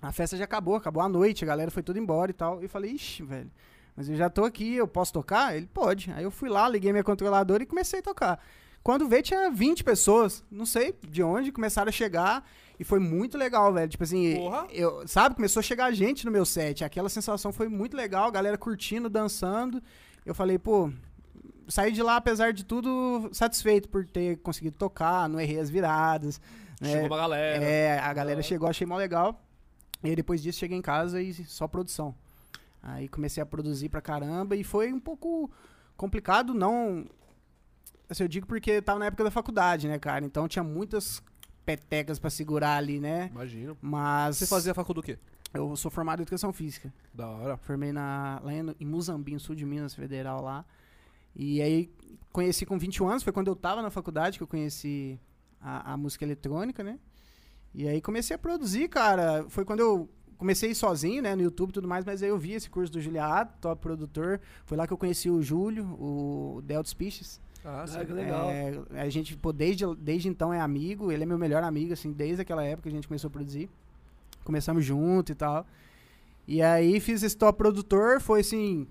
A 0.02 0.12
festa 0.12 0.36
já 0.36 0.44
acabou, 0.44 0.74
acabou 0.76 1.02
a 1.02 1.08
noite, 1.08 1.44
a 1.44 1.46
galera 1.46 1.70
foi 1.70 1.82
tudo 1.82 1.98
embora 1.98 2.30
e 2.30 2.34
tal. 2.34 2.60
E 2.60 2.64
eu 2.64 2.68
falei, 2.68 2.90
ixi, 2.92 3.22
velho, 3.22 3.50
mas 3.96 4.08
eu 4.08 4.16
já 4.16 4.28
tô 4.28 4.44
aqui, 4.44 4.74
eu 4.74 4.86
posso 4.88 5.12
tocar? 5.12 5.56
Ele 5.56 5.66
pode. 5.72 6.12
Aí 6.12 6.24
eu 6.24 6.30
fui 6.30 6.48
lá, 6.48 6.68
liguei 6.68 6.92
minha 6.92 7.04
controladora 7.04 7.62
e 7.62 7.66
comecei 7.66 8.00
a 8.00 8.02
tocar. 8.02 8.40
Quando 8.86 9.08
veio, 9.08 9.20
tinha 9.20 9.50
20 9.50 9.82
pessoas, 9.82 10.44
não 10.48 10.64
sei 10.64 10.94
de 11.08 11.20
onde, 11.20 11.50
começaram 11.50 11.88
a 11.88 11.92
chegar. 11.92 12.48
E 12.78 12.84
foi 12.84 13.00
muito 13.00 13.36
legal, 13.36 13.72
velho. 13.72 13.88
Tipo 13.88 14.04
assim, 14.04 14.36
Porra. 14.36 14.68
eu, 14.70 15.02
sabe, 15.08 15.34
começou 15.34 15.58
a 15.58 15.62
chegar 15.64 15.90
gente 15.90 16.24
no 16.24 16.30
meu 16.30 16.46
set. 16.46 16.84
Aquela 16.84 17.08
sensação 17.08 17.52
foi 17.52 17.66
muito 17.66 17.96
legal, 17.96 18.28
a 18.28 18.30
galera 18.30 18.56
curtindo, 18.56 19.10
dançando. 19.10 19.82
Eu 20.24 20.36
falei, 20.36 20.56
pô, 20.56 20.88
saí 21.66 21.90
de 21.90 22.00
lá, 22.00 22.14
apesar 22.14 22.52
de 22.52 22.64
tudo, 22.64 23.28
satisfeito 23.32 23.88
por 23.88 24.06
ter 24.06 24.36
conseguido 24.36 24.78
tocar, 24.78 25.28
não 25.28 25.40
errei 25.40 25.58
as 25.58 25.68
viradas. 25.68 26.40
né? 26.80 26.92
Chegou 26.92 27.08
uma 27.08 27.16
galera. 27.16 27.64
É, 27.64 27.98
a 27.98 28.12
galera 28.12 28.40
chegou, 28.40 28.68
achei 28.68 28.86
mó 28.86 28.96
legal. 28.96 29.42
E 30.04 30.10
aí 30.10 30.14
depois 30.14 30.40
disso 30.40 30.60
cheguei 30.60 30.78
em 30.78 30.82
casa 30.82 31.20
e 31.20 31.34
só 31.34 31.66
produção. 31.66 32.14
Aí 32.80 33.08
comecei 33.08 33.42
a 33.42 33.46
produzir 33.46 33.88
pra 33.88 34.00
caramba 34.00 34.54
e 34.54 34.62
foi 34.62 34.92
um 34.92 35.00
pouco 35.00 35.50
complicado, 35.96 36.54
não. 36.54 37.04
Assim, 38.08 38.22
eu 38.22 38.28
digo 38.28 38.46
porque 38.46 38.80
tava 38.80 38.98
na 38.98 39.06
época 39.06 39.24
da 39.24 39.30
faculdade, 39.30 39.88
né, 39.88 39.98
cara? 39.98 40.24
Então 40.24 40.46
tinha 40.46 40.62
muitas 40.62 41.22
petecas 41.64 42.18
pra 42.18 42.30
segurar 42.30 42.76
ali, 42.76 43.00
né? 43.00 43.28
Imagino. 43.32 43.76
Mas. 43.80 44.36
Você 44.38 44.46
fazia 44.46 44.72
faculdade 44.74 45.02
do 45.02 45.14
quê? 45.14 45.18
Eu 45.52 45.74
sou 45.76 45.90
formado 45.90 46.20
em 46.20 46.22
educação 46.22 46.52
física. 46.52 46.92
Da 47.12 47.26
hora. 47.28 47.56
Formei 47.56 47.92
na, 47.92 48.40
lá 48.42 48.52
em, 48.52 48.74
em 48.80 48.86
Muzambique, 48.86 49.38
sul 49.40 49.54
de 49.54 49.64
Minas 49.64 49.94
Federal 49.94 50.42
lá. 50.42 50.64
E 51.34 51.60
aí 51.60 51.90
conheci 52.32 52.64
com 52.64 52.78
21 52.78 53.08
anos, 53.08 53.22
foi 53.22 53.32
quando 53.32 53.48
eu 53.48 53.56
tava 53.56 53.82
na 53.82 53.90
faculdade 53.90 54.38
que 54.38 54.42
eu 54.42 54.46
conheci 54.46 55.20
a, 55.60 55.92
a 55.92 55.96
música 55.96 56.24
eletrônica, 56.24 56.82
né? 56.82 56.98
E 57.74 57.88
aí 57.88 58.00
comecei 58.00 58.34
a 58.34 58.38
produzir, 58.38 58.88
cara. 58.88 59.44
Foi 59.48 59.64
quando 59.64 59.80
eu 59.80 60.08
comecei 60.38 60.74
sozinho, 60.74 61.22
né, 61.22 61.34
no 61.34 61.42
YouTube 61.42 61.70
e 61.70 61.72
tudo 61.72 61.88
mais, 61.88 62.04
mas 62.04 62.22
aí 62.22 62.28
eu 62.28 62.38
vi 62.38 62.52
esse 62.52 62.68
curso 62.68 62.92
do 62.92 63.00
Juliato, 63.00 63.58
top 63.60 63.80
produtor. 63.80 64.40
Foi 64.64 64.76
lá 64.76 64.86
que 64.86 64.92
eu 64.92 64.98
conheci 64.98 65.30
o 65.30 65.42
Júlio, 65.42 65.84
o 65.98 66.62
Delta 66.62 66.88
Species. 66.88 67.40
Ah, 67.66 67.84
Ah, 67.88 68.04
que 68.04 68.12
legal. 68.12 68.48
É, 68.50 68.72
a 69.00 69.08
gente, 69.08 69.36
pô, 69.36 69.52
desde, 69.52 69.84
desde 69.96 70.28
então 70.28 70.52
é 70.54 70.60
amigo, 70.60 71.10
ele 71.10 71.24
é 71.24 71.26
meu 71.26 71.36
melhor 71.38 71.62
amigo, 71.64 71.92
assim, 71.92 72.12
desde 72.12 72.42
aquela 72.42 72.62
época 72.64 72.82
que 72.84 72.88
a 72.88 72.92
gente 72.92 73.08
começou 73.08 73.26
a 73.28 73.30
produzir. 73.30 73.68
Começamos 74.44 74.84
junto 74.84 75.32
e 75.32 75.34
tal. 75.34 75.66
E 76.46 76.62
aí 76.62 77.00
fiz 77.00 77.22
esse 77.24 77.36
top 77.36 77.58
produtor, 77.58 78.20
foi 78.20 78.40
assim, 78.40 78.86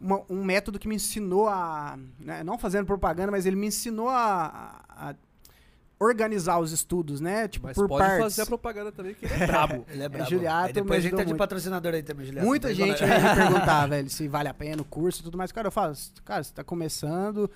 uma- 0.00 0.22
um 0.30 0.42
método 0.42 0.78
que 0.78 0.88
me 0.88 0.94
ensinou 0.94 1.48
a. 1.48 1.98
né, 2.18 2.42
não 2.42 2.56
fazendo 2.58 2.86
propaganda, 2.86 3.30
mas 3.30 3.44
ele 3.44 3.56
me 3.56 3.66
ensinou 3.66 4.08
a, 4.08 4.82
a- 4.88 5.10
a 5.10 5.14
organizar 6.00 6.58
os 6.60 6.70
estudos, 6.72 7.20
né? 7.20 7.48
Tipo, 7.48 7.66
Mas 7.66 7.74
por 7.76 7.88
pode 7.88 8.04
partes. 8.04 8.22
fazer 8.22 8.42
a 8.42 8.46
propaganda 8.46 8.92
também, 8.92 9.14
que 9.14 9.26
ele 9.26 9.34
é 9.34 9.46
brabo. 9.48 9.84
Ele 9.90 10.02
é 10.04 10.08
brabo. 10.08 10.30
Juliato 10.30 10.66
Aí 10.68 10.72
depois 10.72 10.98
a 10.98 11.00
gente 11.02 11.10
tá 11.10 11.16
ajudou 11.16 11.24
de 11.24 11.30
muito. 11.32 11.38
patrocinador 11.38 11.92
aí 11.94 12.02
também, 12.04 12.24
Juliato. 12.26 12.46
Muita 12.46 12.72
gente 12.72 13.04
vai 13.04 13.18
me 13.20 13.34
perguntar, 13.34 13.86
velho, 13.90 14.08
se 14.08 14.28
vale 14.28 14.48
a 14.48 14.54
pena 14.54 14.80
o 14.80 14.84
curso 14.84 15.20
e 15.20 15.24
tudo 15.24 15.36
mais. 15.36 15.50
Cara, 15.50 15.66
eu 15.66 15.72
falo, 15.72 15.94
cara, 16.24 16.44
você 16.44 16.52
tá 16.54 16.62
começando, 16.62 17.50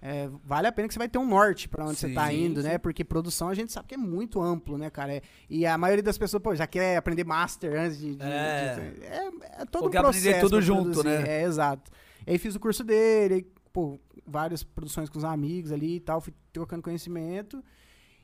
é, 0.00 0.28
vale 0.44 0.66
a 0.68 0.72
pena 0.72 0.86
que 0.88 0.94
você 0.94 0.98
vai 0.98 1.08
ter 1.08 1.18
um 1.18 1.26
norte 1.26 1.68
pra 1.68 1.84
onde 1.84 1.96
você 1.98 2.08
tá 2.12 2.28
Sim, 2.28 2.44
indo, 2.46 2.62
né? 2.62 2.78
Porque 2.78 3.02
produção 3.04 3.48
a 3.48 3.54
gente 3.54 3.72
sabe 3.72 3.88
que 3.88 3.94
é 3.94 3.98
muito 3.98 4.40
amplo, 4.40 4.78
né, 4.78 4.90
cara? 4.90 5.14
É- 5.16 5.22
e 5.50 5.66
a 5.66 5.76
maioria 5.76 6.02
das 6.02 6.16
pessoas, 6.16 6.42
pô, 6.42 6.54
já 6.54 6.66
quer 6.66 6.96
aprender 6.96 7.24
master 7.24 7.78
antes 7.80 7.98
de. 7.98 8.14
de- 8.14 8.22
É. 8.22 8.74
de- 8.94 9.04
é, 9.04 9.26
é 9.62 9.64
todo 9.64 9.82
Ou 9.82 9.88
um 9.88 9.90
quer 9.90 9.98
aprender 9.98 10.22
processo. 10.22 10.40
tudo 10.46 10.62
junto, 10.62 10.90
produzir. 10.92 11.08
né? 11.08 11.40
É, 11.40 11.42
exato. 11.42 11.90
E 12.26 12.30
aí 12.32 12.38
fiz 12.38 12.54
o 12.54 12.60
curso 12.60 12.84
dele, 12.84 13.34
aí, 13.34 13.46
pô, 13.72 13.98
várias 14.26 14.62
produções 14.62 15.08
com 15.08 15.18
os 15.18 15.24
amigos 15.24 15.72
ali 15.72 15.96
e 15.96 16.00
tal, 16.00 16.20
fui 16.20 16.32
trocando 16.52 16.82
conhecimento. 16.82 17.62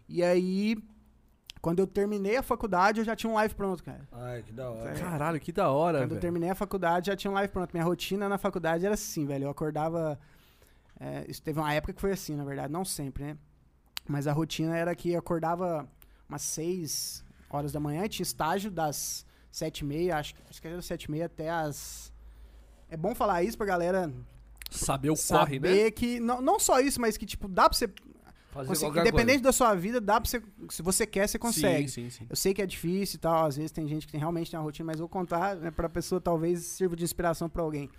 E 0.09 0.23
aí, 0.23 0.77
quando 1.61 1.79
eu 1.81 1.87
terminei 1.87 2.37
a 2.37 2.43
faculdade, 2.43 3.01
eu 3.01 3.05
já 3.05 3.17
tinha 3.17 3.31
um 3.31 3.35
live 3.35 3.55
pronto, 3.55 3.83
cara. 3.83 4.07
Ai, 4.13 4.43
que 4.43 4.53
da 4.53 4.71
hora. 4.71 4.93
Caralho, 4.93 5.41
que 5.41 5.51
da 5.51 5.71
hora, 5.71 6.01
Quando 6.01 6.13
eu 6.15 6.21
terminei 6.21 6.51
a 6.51 6.55
faculdade, 6.55 7.07
já 7.07 7.17
tinha 7.17 7.31
um 7.31 7.35
live 7.35 7.51
pronto. 7.53 7.73
Minha 7.73 7.85
rotina 7.85 8.29
na 8.29 8.37
faculdade 8.39 8.85
era 8.85 8.95
assim, 8.95 9.25
velho. 9.27 9.45
Eu 9.45 9.51
acordava. 9.51 10.21
É, 11.01 11.25
isso 11.29 11.43
teve 11.43 11.59
uma 11.61 11.73
época 11.73 11.93
que 11.93 12.01
foi 12.01 12.13
assim, 12.13 12.35
na 12.37 12.45
verdade, 12.45 12.73
não 12.73 12.85
sempre, 12.85 13.25
né? 13.25 13.39
Mas 14.09 14.27
a 14.27 14.33
rotina 14.33 14.77
era 14.77 14.95
que 14.95 15.15
acordava 15.17 15.89
umas 16.29 16.43
6 16.43 17.25
horas 17.51 17.73
da 17.73 17.81
manhã, 17.81 18.07
tinha 18.09 18.23
estágio 18.25 18.71
das 18.71 19.25
7 19.51 19.81
e 19.81 19.85
meia, 19.85 20.17
acho, 20.19 20.35
que- 20.35 20.43
acho 20.51 20.61
que 20.61 20.69
era 20.69 20.81
7 20.83 21.05
e 21.05 21.11
meia 21.11 21.27
até 21.27 21.51
as. 21.51 22.13
É 22.89 22.97
bom 22.97 23.15
falar 23.15 23.43
isso 23.43 23.57
pra 23.57 23.67
galera 23.67 24.13
Saber 24.71 25.11
o 25.11 25.17
saber 25.17 25.61
corre, 25.61 25.85
né? 25.85 25.91
que. 25.91 26.19
Não, 26.21 26.41
não 26.41 26.59
só 26.59 26.81
isso, 26.81 27.01
mas 27.01 27.17
que, 27.17 27.25
tipo, 27.27 27.49
dá 27.49 27.69
pra 27.69 27.77
você. 27.79 27.89
Fazer 28.51 28.69
conseguir- 28.69 29.01
independente 29.01 29.43
da 29.43 29.53
sua 29.53 29.75
vida, 29.75 30.01
dá 30.01 30.21
pra 30.21 30.29
você. 30.31 30.41
Se 30.71 30.81
você 30.83 31.05
quer, 31.07 31.29
você 31.29 31.39
consegue. 31.39 31.89
Sim, 31.89 32.05
sim, 32.05 32.11
sim. 32.11 32.27
Eu 32.31 32.37
sei 32.37 32.55
que 32.55 32.63
é 32.63 32.67
difícil 32.67 33.17
e 33.17 33.21
tal, 33.21 33.47
às 33.47 33.57
vezes 33.57 33.73
tem 33.73 33.87
gente 33.89 34.07
que 34.07 34.13
tem, 34.13 34.19
realmente 34.21 34.51
tem 34.51 34.59
uma 34.59 34.65
rotina, 34.65 34.87
mas 34.87 34.99
vou 35.01 35.09
contar 35.09 35.57
né, 35.57 35.71
pra 35.73 35.89
pessoa 35.89 36.21
talvez 36.21 36.63
sirva 36.65 36.95
de 36.95 37.03
inspiração 37.05 37.49
pra 37.49 37.63
alguém. 37.63 37.91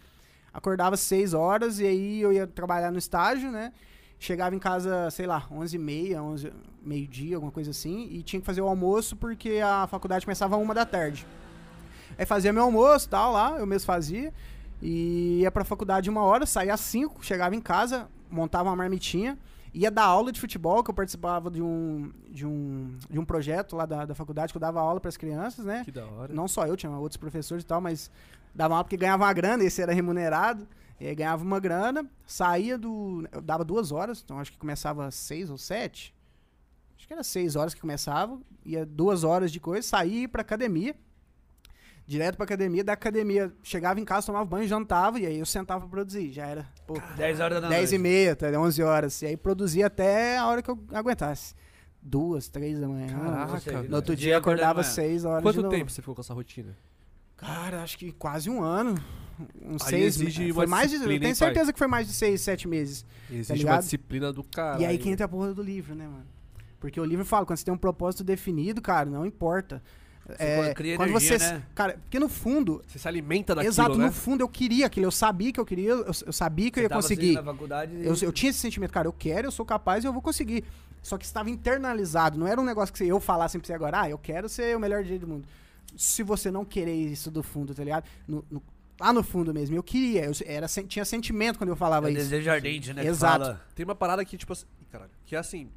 Acordava 0.55 0.93
às 0.93 1.01
6 1.01 1.33
horas 1.33 1.81
e 1.81 1.85
aí 1.85 2.21
eu 2.21 2.31
ia 2.31 2.47
trabalhar 2.47 2.89
no 2.89 2.97
estágio, 2.97 3.51
né? 3.51 3.73
Chegava 4.17 4.55
em 4.55 4.59
casa, 4.59 5.11
sei 5.11 5.27
lá, 5.27 5.45
11 5.51 5.75
e 5.75 5.79
meia, 5.79 6.23
11, 6.23 6.53
meio-dia, 6.81 7.35
alguma 7.35 7.51
coisa 7.51 7.71
assim, 7.71 8.07
e 8.09 8.23
tinha 8.23 8.39
que 8.39 8.45
fazer 8.45 8.61
o 8.61 8.67
almoço 8.67 9.17
porque 9.17 9.59
a 9.61 9.85
faculdade 9.85 10.25
começava 10.25 10.55
uma 10.55 10.73
da 10.73 10.85
tarde. 10.85 11.27
Aí 12.17 12.25
fazia 12.25 12.53
meu 12.53 12.63
almoço 12.63 13.09
tal 13.09 13.33
lá, 13.33 13.57
eu 13.59 13.65
mesmo 13.65 13.85
fazia, 13.85 14.33
e 14.81 15.41
ia 15.41 15.51
pra 15.51 15.65
faculdade 15.65 16.09
uma 16.09 16.21
hora, 16.21 16.45
saía 16.45 16.73
às 16.73 16.79
5, 16.79 17.21
chegava 17.21 17.53
em 17.53 17.59
casa, 17.59 18.07
montava 18.31 18.69
uma 18.69 18.77
marmitinha, 18.77 19.37
ia 19.73 19.91
dar 19.91 20.05
aula 20.05 20.31
de 20.31 20.39
futebol, 20.39 20.81
que 20.81 20.89
eu 20.89 20.95
participava 20.95 21.51
de 21.51 21.61
um, 21.61 22.13
de 22.29 22.45
um, 22.45 22.95
de 23.09 23.19
um 23.19 23.25
projeto 23.25 23.75
lá 23.75 23.85
da, 23.85 24.05
da 24.05 24.15
faculdade, 24.15 24.53
que 24.53 24.57
eu 24.57 24.61
dava 24.61 24.79
aula 24.79 25.01
para 25.01 25.09
as 25.09 25.17
crianças, 25.17 25.65
né? 25.65 25.83
Que 25.83 25.91
da 25.91 26.05
hora. 26.05 26.33
Não 26.33 26.47
só 26.47 26.65
eu, 26.65 26.77
tinha 26.77 26.89
outros 26.93 27.17
professores 27.17 27.61
e 27.65 27.67
tal, 27.67 27.81
mas 27.81 28.09
dava 28.55 28.75
aula 28.75 28.83
porque 28.83 28.97
ganhava 28.97 29.23
uma 29.23 29.33
grana, 29.33 29.63
esse 29.63 29.81
era 29.81 29.93
remunerado. 29.93 30.67
E 30.99 31.07
aí 31.07 31.13
ganhava 31.13 31.43
uma 31.43 31.59
grana, 31.59 32.09
saía 32.25 32.77
do. 32.77 33.27
Eu 33.31 33.41
dava 33.41 33.65
duas 33.65 33.91
horas, 33.91 34.21
então 34.23 34.39
acho 34.39 34.51
que 34.51 34.57
começava 34.57 35.05
às 35.05 35.15
seis 35.15 35.49
ou 35.49 35.57
sete. 35.57 36.15
Acho 36.97 37.05
que 37.05 37.13
era 37.13 37.23
seis 37.23 37.55
horas 37.57 37.73
que 37.73 37.81
começava, 37.81 38.39
ia 38.65 38.85
duas 38.85 39.23
horas 39.25 39.51
de 39.51 39.59
coisa, 39.59 39.85
saía 39.85 40.21
ia 40.21 40.29
pra 40.29 40.41
academia. 40.41 40.95
Direto 42.07 42.35
pra 42.35 42.45
academia, 42.45 42.83
da 42.83 42.93
academia, 42.93 43.51
chegava 43.63 43.99
em 43.99 44.05
casa, 44.05 44.27
tomava 44.27 44.45
banho, 44.45 44.67
jantava, 44.67 45.19
e 45.19 45.25
aí 45.25 45.39
eu 45.39 45.45
sentava 45.45 45.81
pra 45.81 45.89
produzir. 45.89 46.31
Já 46.31 46.45
era, 46.45 46.67
pô, 46.85 47.01
10 47.17 47.39
horas 47.39 47.61
da 47.61 47.67
10 47.67 47.93
e 47.93 47.97
meia, 47.97 48.33
até 48.33 48.57
11 48.57 48.83
horas. 48.83 49.21
E 49.23 49.25
aí 49.25 49.35
produzia 49.35 49.87
até 49.87 50.37
a 50.37 50.45
hora 50.45 50.61
que 50.61 50.69
eu 50.69 50.79
aguentasse. 50.93 51.55
Duas, 51.99 52.47
três 52.47 52.79
da 52.79 52.87
manhã. 52.87 53.07
Caraca, 53.07 53.81
No 53.83 53.95
outro 53.95 54.15
Dia 54.15 54.27
dia 54.27 54.37
acordava. 54.37 54.83
6 54.83 55.25
horas 55.25 55.43
de 55.43 55.43
Quanto 55.43 55.69
tempo 55.69 55.89
você 55.89 56.01
ficou 56.01 56.13
com 56.13 56.21
essa 56.21 56.33
rotina? 56.35 56.77
Cara, 57.37 57.83
acho 57.83 57.97
que 57.97 58.11
quase 58.11 58.49
um 58.49 58.61
ano. 58.63 58.95
Uns 59.61 59.83
Aí 59.83 59.89
seis 59.89 60.15
exige 60.15 60.39
meses. 60.39 60.55
uma 60.55 60.61
Foi 60.61 60.67
mais 60.67 60.89
de, 60.89 60.95
eu 60.97 61.19
tenho 61.19 61.35
certeza 61.35 61.73
que 61.73 61.77
foi 61.79 61.87
mais 61.87 62.07
de 62.07 62.13
seis, 62.13 62.39
sete 62.41 62.67
meses. 62.67 63.05
Existe 63.29 63.51
uma 63.51 63.57
ligado? 63.57 63.81
disciplina 63.81 64.31
do 64.31 64.43
cara. 64.43 64.81
e 64.81 64.85
aí 64.85 64.97
que 64.97 65.09
entra 65.09 65.25
a 65.25 65.29
porra 65.29 65.53
do 65.53 65.61
livro, 65.61 65.93
né, 65.93 66.05
mano? 66.07 66.25
Porque 66.79 66.99
o 66.99 67.03
livro 67.05 67.25
fala, 67.25 67.45
quando 67.45 67.57
você 67.57 67.65
tem 67.65 67.73
um 67.73 67.77
propósito 67.77 68.23
definido, 68.23 68.81
cara, 68.81 69.09
não 69.09 69.25
importa. 69.25 69.81
É, 70.39 70.73
cria 70.73 70.95
quando 70.95 71.09
energia, 71.09 71.37
você. 71.37 71.53
né? 71.53 71.63
Cara, 71.75 71.99
porque 72.01 72.17
no 72.19 72.27
fundo. 72.29 72.81
Você 72.87 72.97
se 72.97 73.07
alimenta 73.07 73.53
daquilo, 73.53 73.71
exato, 73.71 73.97
né? 73.97 74.05
no 74.07 74.11
fundo 74.11 74.41
eu 74.41 74.47
queria 74.49 74.85
aquilo. 74.87 75.05
Eu 75.05 75.11
sabia 75.11 75.51
que 75.51 75.59
eu 75.59 75.65
queria, 75.65 75.91
eu, 75.91 76.05
eu 76.25 76.33
sabia 76.33 76.71
que 76.71 76.79
eu 76.79 76.83
Você 76.83 76.85
ia 76.85 76.89
conseguir. 76.89 77.25
assim 77.37 77.45
na 77.45 77.51
faculdade 77.51 77.93
e- 77.95 78.05
Eu, 78.05 78.15
eu 78.21 78.31
tinha 78.31 78.49
esse 78.49 78.57
sentimento, 78.59 78.91
cara, 78.91 79.07
eu 79.07 79.13
quero, 79.13 79.47
eu 79.47 79.51
sou 79.51 79.65
capaz 79.65 80.03
e 80.03 80.07
eu 80.07 80.13
vou 80.13 80.21
conseguir. 80.21 80.63
Só 81.03 81.17
que 81.17 81.25
estava 81.25 81.49
internalizado, 81.51 82.39
não 82.39 82.47
era 82.47 82.59
um 82.59 82.65
negócio 82.65 82.91
que 82.93 83.03
eu 83.05 83.19
falasse 83.19 83.59
pra 83.59 83.67
você 83.67 83.73
agora, 83.73 84.01
ah, 84.01 84.09
eu 84.09 84.17
quero 84.17 84.49
ser 84.49 84.75
o 84.75 84.79
melhor 84.79 85.03
DJ 85.03 85.19
do 85.19 85.27
mundo. 85.27 85.47
Se 85.95 86.23
você 86.23 86.51
não 86.51 86.65
querer 86.65 86.93
isso 86.95 87.29
do 87.31 87.41
fundo, 87.43 87.73
tá 87.73 87.83
ligado? 87.83 88.05
No- 88.27 88.45
no- 88.49 88.63
lá 88.99 89.11
no 89.13 89.23
fundo 89.23 89.53
mesmo. 89.53 89.75
Eu 89.75 89.83
queria, 89.83 90.25
eu 90.25 90.31
era, 90.45 90.67
tinha 90.67 91.03
sentimento 91.05 91.57
quando 91.57 91.69
eu 91.69 91.75
falava 91.75 92.07
É 92.07 92.11
isso. 92.11 92.21
desejo 92.21 92.49
ardente, 92.49 92.93
né? 92.93 93.05
Exato. 93.05 93.43
fala. 93.45 93.61
Tem 93.75 93.83
uma 93.83 93.95
parada 93.95 94.23
que, 94.25 94.37
tipo 94.37 94.53
assim. 94.53 94.65
Caralho. 94.91 95.11
Que 95.25 95.35
é 95.35 95.39
assim. 95.39 95.69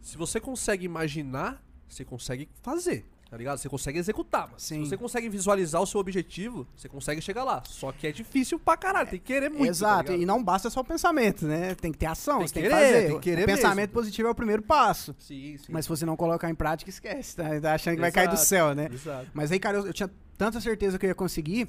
Se 0.00 0.16
você 0.16 0.40
consegue 0.40 0.84
imaginar, 0.84 1.62
você 1.88 2.04
consegue 2.04 2.48
fazer. 2.62 3.04
Tá 3.30 3.36
ligado? 3.36 3.58
Você 3.58 3.68
consegue 3.68 3.96
executar. 3.96 4.48
Mas 4.50 4.62
Sim. 4.64 4.82
se 4.82 4.90
você 4.90 4.96
consegue 4.96 5.28
visualizar 5.28 5.80
o 5.80 5.86
seu 5.86 6.00
objetivo, 6.00 6.66
você 6.76 6.88
consegue 6.88 7.20
chegar 7.20 7.44
lá. 7.44 7.62
Só 7.64 7.92
que 7.92 8.08
é 8.08 8.12
difícil 8.12 8.58
pra 8.58 8.76
caralho. 8.76 9.08
Tem 9.08 9.20
que 9.20 9.26
querer 9.26 9.48
muito. 9.48 9.70
Exato, 9.70 10.10
tá 10.10 10.16
e 10.16 10.26
não 10.26 10.42
basta 10.42 10.68
só 10.68 10.80
o 10.80 10.84
pensamento, 10.84 11.46
né? 11.46 11.76
Tem 11.76 11.92
que 11.92 11.98
ter 11.98 12.06
ação, 12.06 12.38
Tem 12.38 12.48
você 12.48 12.54
tem 12.54 12.62
que 12.64 12.68
querer, 12.68 12.82
fazer. 12.82 13.06
tem 13.06 13.14
que 13.14 13.22
querer 13.22 13.42
o 13.44 13.46
pensamento 13.46 13.76
mesmo. 13.90 13.92
positivo 13.92 14.26
é 14.28 14.30
o 14.32 14.34
primeiro 14.34 14.62
passo. 14.62 15.14
Sim, 15.16 15.56
sim. 15.58 15.66
Mas 15.68 15.84
se 15.84 15.88
você 15.88 16.04
não 16.04 16.16
colocar 16.16 16.50
em 16.50 16.56
prática, 16.56 16.90
esquece, 16.90 17.36
tá? 17.36 17.60
Tá 17.60 17.74
achando 17.74 17.94
que 17.94 18.00
vai 18.00 18.10
cair 18.10 18.26
do 18.26 18.34
Exato. 18.34 18.48
céu, 18.48 18.74
né? 18.74 18.88
Exato. 18.92 19.28
Mas 19.32 19.52
aí, 19.52 19.60
cara, 19.60 19.78
eu, 19.78 19.86
eu 19.86 19.92
tinha 19.92 20.10
tanta 20.36 20.60
certeza 20.60 20.98
que 20.98 21.06
eu 21.06 21.10
ia 21.10 21.14
conseguir, 21.14 21.68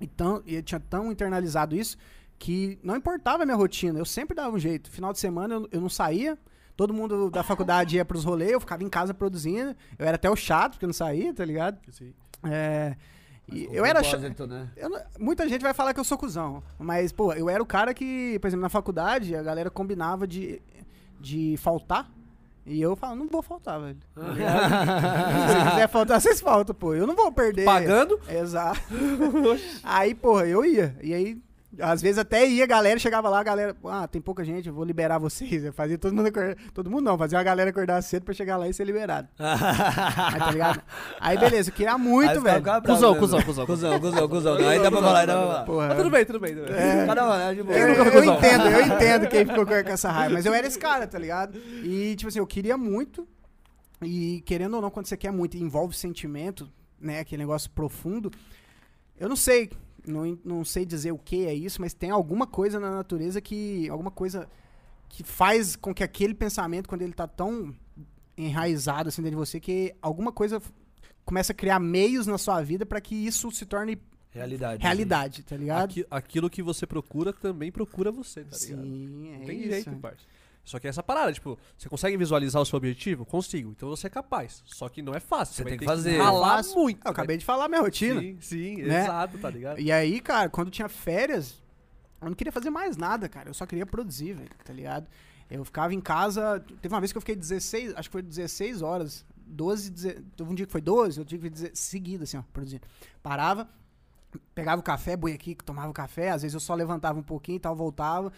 e, 0.00 0.06
tão, 0.06 0.40
e 0.46 0.54
eu 0.54 0.62
tinha 0.62 0.78
tão 0.80 1.10
internalizado 1.10 1.74
isso, 1.74 1.96
que 2.38 2.78
não 2.80 2.94
importava 2.96 3.42
a 3.42 3.46
minha 3.46 3.56
rotina, 3.56 3.98
eu 3.98 4.04
sempre 4.04 4.36
dava 4.36 4.54
um 4.54 4.58
jeito. 4.58 4.88
Final 4.88 5.12
de 5.12 5.18
semana 5.18 5.54
eu, 5.54 5.68
eu 5.72 5.80
não 5.80 5.88
saía, 5.88 6.38
todo 6.76 6.92
mundo 6.92 7.30
da 7.30 7.42
faculdade 7.42 7.96
ia 7.96 8.04
pros 8.04 8.24
rolês, 8.24 8.52
eu 8.52 8.60
ficava 8.60 8.82
em 8.82 8.88
casa 8.88 9.12
produzindo, 9.12 9.74
eu 9.98 10.06
era 10.06 10.16
até 10.16 10.30
o 10.30 10.36
chato, 10.36 10.72
porque 10.72 10.84
eu 10.84 10.88
não 10.88 10.94
saía, 10.94 11.32
tá 11.34 11.44
ligado? 11.44 11.78
Sim. 11.90 12.12
É, 12.44 12.96
eu 13.70 13.84
era 13.84 14.02
chato. 14.02 14.46
né? 14.46 14.68
Eu 14.76 14.90
muita 15.18 15.48
gente 15.48 15.62
vai 15.62 15.74
falar 15.74 15.92
que 15.94 16.00
eu 16.00 16.04
sou 16.04 16.18
cuzão, 16.18 16.62
mas, 16.78 17.12
pô, 17.12 17.32
eu 17.32 17.48
era 17.48 17.62
o 17.62 17.66
cara 17.66 17.92
que, 17.92 18.38
por 18.40 18.46
exemplo, 18.46 18.62
na 18.62 18.68
faculdade, 18.68 19.34
a 19.36 19.42
galera 19.42 19.70
combinava 19.70 20.26
de, 20.26 20.60
de 21.20 21.56
faltar, 21.58 22.10
e 22.64 22.80
eu 22.80 22.94
falava, 22.94 23.18
não 23.18 23.26
vou 23.26 23.42
faltar, 23.42 23.80
velho. 23.80 23.98
Se 24.16 25.70
quiser 25.70 25.88
faltar, 25.88 26.20
vocês 26.20 26.40
faltam, 26.40 26.74
pô. 26.74 26.94
Eu 26.94 27.06
não 27.08 27.16
vou 27.16 27.32
perder. 27.32 27.64
Pagando? 27.64 28.20
Exato. 28.28 28.80
aí, 29.82 30.14
porra, 30.14 30.46
eu 30.46 30.64
ia. 30.64 30.96
E 31.02 31.12
aí, 31.12 31.42
às 31.80 32.02
vezes 32.02 32.18
até 32.18 32.46
ia, 32.46 32.64
a 32.64 32.66
galera 32.66 32.98
chegava 32.98 33.28
lá, 33.28 33.40
a 33.40 33.42
galera, 33.42 33.76
ah, 33.84 34.06
tem 34.06 34.20
pouca 34.20 34.44
gente, 34.44 34.68
eu 34.68 34.74
vou 34.74 34.84
liberar 34.84 35.18
vocês. 35.18 35.64
Eu 35.64 35.72
fazia 35.72 35.96
todo 35.96 36.14
mundo 36.14 36.26
acordar. 36.26 36.56
Todo 36.74 36.90
mundo 36.90 37.04
não, 37.04 37.16
fazia 37.16 37.38
a 37.38 37.42
galera 37.42 37.70
acordar 37.70 38.02
cedo 38.02 38.24
pra 38.24 38.34
chegar 38.34 38.56
lá 38.56 38.68
e 38.68 38.74
ser 38.74 38.84
liberado. 38.84 39.28
Aí, 39.38 40.38
tá 40.38 40.50
ligado? 40.50 40.82
Aí, 41.20 41.38
beleza, 41.38 41.70
eu 41.70 41.74
queria 41.74 41.96
muito, 41.96 42.40
velho. 42.40 42.62
Cuzão, 42.82 43.14
cuzão, 43.14 43.38
né? 43.38 43.44
cuzão, 43.44 43.66
Cuzão, 43.66 44.00
cuzão, 44.00 44.28
cuzão. 44.28 44.58
Não, 44.58 44.68
Aí 44.68 44.82
dá 44.82 44.90
pra 44.90 45.00
falar, 45.00 45.20
aí 45.20 45.26
dá 45.26 45.32
pra 45.34 45.46
falar. 45.46 45.64
Porra. 45.64 45.88
Mas 45.88 45.96
tudo 45.96 46.10
bem, 46.10 46.24
tudo 46.24 46.40
bem. 46.40 46.54
Tudo 46.54 46.66
bem. 46.66 47.06
Cada 47.06 47.26
um, 47.26 47.38
né? 47.38 47.54
De 47.54 47.62
boa. 47.62 47.78
Eu, 47.78 47.88
eu 47.88 48.12
cuzão? 48.12 48.36
entendo, 48.36 48.64
eu 48.66 48.86
entendo 48.86 49.28
quem 49.28 49.46
ficou 49.46 49.66
com 49.66 49.72
essa 49.72 50.10
raiva. 50.10 50.34
Mas 50.34 50.46
eu 50.46 50.52
era 50.52 50.66
esse 50.66 50.78
cara, 50.78 51.06
tá 51.06 51.18
ligado? 51.18 51.58
E, 51.82 52.14
tipo 52.16 52.28
assim, 52.28 52.38
eu 52.38 52.46
queria 52.46 52.76
muito. 52.76 53.26
E 54.02 54.42
querendo 54.44 54.74
ou 54.74 54.82
não, 54.82 54.90
quando 54.90 55.06
você 55.06 55.16
quer 55.16 55.30
muito 55.32 55.56
e 55.56 55.62
envolve 55.62 55.96
sentimento, 55.96 56.68
né? 57.00 57.20
Aquele 57.20 57.42
negócio 57.42 57.70
profundo. 57.70 58.30
Eu 59.18 59.28
não 59.28 59.36
sei. 59.36 59.70
Não, 60.06 60.38
não 60.44 60.64
sei 60.64 60.84
dizer 60.84 61.12
o 61.12 61.18
que 61.18 61.46
é 61.46 61.54
isso, 61.54 61.80
mas 61.80 61.94
tem 61.94 62.10
alguma 62.10 62.46
coisa 62.46 62.80
na 62.80 62.90
natureza 62.90 63.40
que. 63.40 63.88
Alguma 63.88 64.10
coisa 64.10 64.48
que 65.08 65.22
faz 65.22 65.76
com 65.76 65.94
que 65.94 66.02
aquele 66.02 66.34
pensamento, 66.34 66.88
quando 66.88 67.02
ele 67.02 67.12
tá 67.12 67.26
tão 67.26 67.74
enraizado 68.36 69.08
assim 69.08 69.22
dentro 69.22 69.38
de 69.38 69.46
você, 69.46 69.60
que 69.60 69.94
alguma 70.00 70.32
coisa 70.32 70.60
começa 71.24 71.52
a 71.52 71.54
criar 71.54 71.78
meios 71.78 72.26
na 72.26 72.38
sua 72.38 72.60
vida 72.62 72.84
pra 72.86 73.00
que 73.00 73.14
isso 73.14 73.50
se 73.50 73.64
torne 73.66 73.98
Realidade. 74.30 74.82
realidade, 74.82 75.42
tá 75.42 75.56
ligado? 75.56 75.84
Aqui- 75.90 76.06
aquilo 76.10 76.48
que 76.50 76.62
você 76.62 76.86
procura 76.86 77.32
também 77.32 77.70
procura 77.70 78.10
você, 78.10 78.42
tá 78.42 78.56
ligado? 78.56 78.82
Sim, 78.86 79.28
é 79.34 79.38
Não 79.38 79.44
tem 79.46 79.60
isso. 79.60 79.70
jeito, 79.70 79.90
parça. 79.96 80.24
Só 80.64 80.78
que 80.78 80.86
é 80.86 80.90
essa 80.90 81.02
parada, 81.02 81.32
tipo, 81.32 81.58
você 81.76 81.88
consegue 81.88 82.16
visualizar 82.16 82.62
o 82.62 82.64
seu 82.64 82.76
objetivo? 82.76 83.24
Consigo. 83.26 83.70
Então 83.72 83.88
você 83.88 84.06
é 84.06 84.10
capaz. 84.10 84.62
Só 84.64 84.88
que 84.88 85.02
não 85.02 85.12
é 85.12 85.18
fácil. 85.18 85.56
Você 85.56 85.64
tem 85.64 85.76
que 85.76 85.84
fazer. 85.84 86.16
ralar 86.18 86.58
Fácil. 86.58 86.74
muito. 86.80 87.04
Eu 87.04 87.10
acabei 87.10 87.36
de 87.36 87.44
falar 87.44 87.68
minha 87.68 87.80
rotina. 87.80 88.20
Sim, 88.20 88.38
sim, 88.40 88.76
né? 88.82 89.02
exato, 89.02 89.38
tá 89.38 89.50
ligado? 89.50 89.80
E 89.80 89.90
aí, 89.90 90.20
cara, 90.20 90.48
quando 90.48 90.70
tinha 90.70 90.88
férias, 90.88 91.60
eu 92.20 92.28
não 92.28 92.34
queria 92.36 92.52
fazer 92.52 92.70
mais 92.70 92.96
nada, 92.96 93.28
cara. 93.28 93.50
Eu 93.50 93.54
só 93.54 93.66
queria 93.66 93.84
produzir, 93.84 94.34
velho, 94.34 94.50
tá 94.64 94.72
ligado? 94.72 95.08
Eu 95.50 95.64
ficava 95.64 95.92
em 95.92 96.00
casa. 96.00 96.64
Teve 96.80 96.94
uma 96.94 97.00
vez 97.00 97.10
que 97.10 97.18
eu 97.18 97.22
fiquei 97.22 97.34
16, 97.36 97.94
acho 97.96 98.08
que 98.08 98.12
foi 98.12 98.22
16 98.22 98.82
horas. 98.82 99.24
12, 99.44 99.90
deze- 99.90 100.22
teve 100.36 100.48
um 100.50 100.54
dia 100.54 100.64
que 100.64 100.72
foi 100.72 100.80
12, 100.80 101.18
eu 101.18 101.24
tive 101.26 101.48
que 101.48 101.54
dizer 101.54 101.72
seguido, 101.74 102.22
assim, 102.24 102.38
ó, 102.38 102.42
produzindo. 102.52 102.82
Parava, 103.22 103.68
pegava 104.54 104.80
o 104.80 104.82
café, 104.84 105.14
boi 105.16 105.32
aqui, 105.32 105.54
tomava 105.56 105.90
o 105.90 105.92
café, 105.92 106.30
às 106.30 106.40
vezes 106.42 106.54
eu 106.54 106.60
só 106.60 106.74
levantava 106.74 107.18
um 107.18 107.22
pouquinho 107.22 107.56
e 107.56 107.60
tal, 107.60 107.76
voltava. 107.76 108.32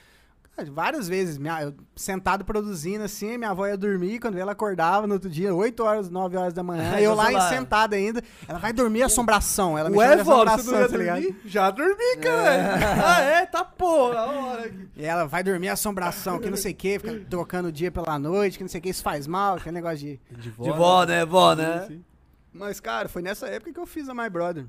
Várias 0.73 1.09
vezes, 1.09 1.37
minha, 1.37 1.63
eu 1.63 1.75
sentado 1.97 2.45
produzindo 2.45 3.03
assim, 3.03 3.37
minha 3.37 3.51
avó 3.51 3.67
ia 3.67 3.77
dormir, 3.77 4.21
quando 4.21 4.39
ela 4.39 4.53
acordava 4.53 5.05
no 5.05 5.15
outro 5.15 5.29
dia, 5.29 5.53
8 5.53 5.83
horas, 5.83 6.09
9 6.09 6.37
horas 6.37 6.55
da 6.55 6.63
manhã, 6.63 6.99
eu 7.01 7.13
lá 7.13 7.49
sentado 7.49 7.95
ainda, 7.95 8.23
ela 8.47 8.61
vai 8.61 8.73
dormir 8.73 9.03
assombração, 9.03 9.77
ela 9.77 9.91
me 9.91 9.97
chama 9.97 10.09
Ué, 10.11 10.17
de 10.17 10.23
vó, 10.23 10.45
você 10.45 10.51
assombração, 10.51 10.81
não 10.81 10.89
tá 10.89 10.97
ligado? 10.97 11.23
dormir? 11.23 11.41
Já 11.45 11.71
dormi, 11.71 12.17
cara. 12.23 13.05
Ah, 13.05 13.21
é? 13.21 13.47
Tá 13.47 13.65
porra, 13.65 14.19
a 14.21 14.27
hora 14.27 14.67
aqui. 14.67 14.89
E 14.97 15.05
ela 15.05 15.27
vai 15.27 15.43
dormir 15.43 15.69
assombração, 15.69 16.39
que 16.39 16.49
não 16.49 16.57
sei 16.57 16.73
o 16.73 16.77
que, 16.77 16.99
fica 16.99 17.21
trocando 17.29 17.69
o 17.69 17.73
dia 17.73 17.91
pela 17.91 18.19
noite, 18.19 18.57
que 18.57 18.63
não 18.65 18.69
sei 18.69 18.79
o 18.79 18.83
que, 18.83 18.91
isso 18.91 19.03
faz 19.03 19.27
mal, 19.27 19.57
aquele 19.57 19.75
negócio 19.75 19.99
de. 19.99 20.21
De 20.31 20.51
De 20.51 20.71
vó, 20.71 21.05
né? 21.05 21.25
Vó, 21.25 21.55
né? 21.55 21.89
Mas, 22.53 22.79
cara, 22.79 23.09
foi 23.09 23.21
nessa 23.21 23.49
época 23.49 23.73
que 23.73 23.81
eu 23.81 23.87
fiz 23.87 24.09
a 24.09 24.15
My 24.15 24.31
Brother. 24.31 24.67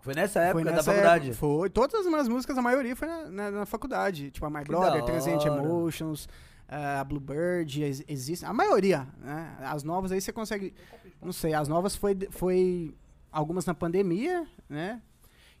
Foi 0.00 0.14
nessa 0.14 0.40
época 0.40 0.52
foi 0.54 0.64
da 0.64 0.70
nessa 0.72 0.84
faculdade. 0.92 1.24
época. 1.30 1.38
Foi. 1.38 1.70
Todas 1.70 1.94
as 2.00 2.06
minhas 2.06 2.28
músicas, 2.28 2.56
a 2.56 2.62
maioria 2.62 2.94
foi 2.96 3.08
na, 3.08 3.24
na- 3.30 3.50
na 3.50 3.66
faculdade. 3.66 4.30
Tipo, 4.30 4.46
a 4.46 4.50
My 4.50 4.60
Que 4.60 4.68
Brother, 4.68 5.00
da 5.00 5.06
Transient. 5.06 5.44
Emotions, 5.44 6.28
eh, 6.68 6.98
a 7.00 7.04
Bluebird, 7.04 7.82
ex- 7.82 8.04
existe. 8.06 8.44
A 8.44 8.52
maioria, 8.52 9.06
né? 9.20 9.56
As 9.60 9.82
novas 9.82 10.12
aí 10.12 10.20
você 10.20 10.32
consegue. 10.32 10.72
Não 11.20 11.32
sei, 11.32 11.52
as 11.52 11.66
novas 11.68 11.96
foi, 11.96 12.16
foi 12.30 12.94
algumas 13.30 13.66
na 13.66 13.74
pandemia, 13.74 14.46
né? 14.68 15.02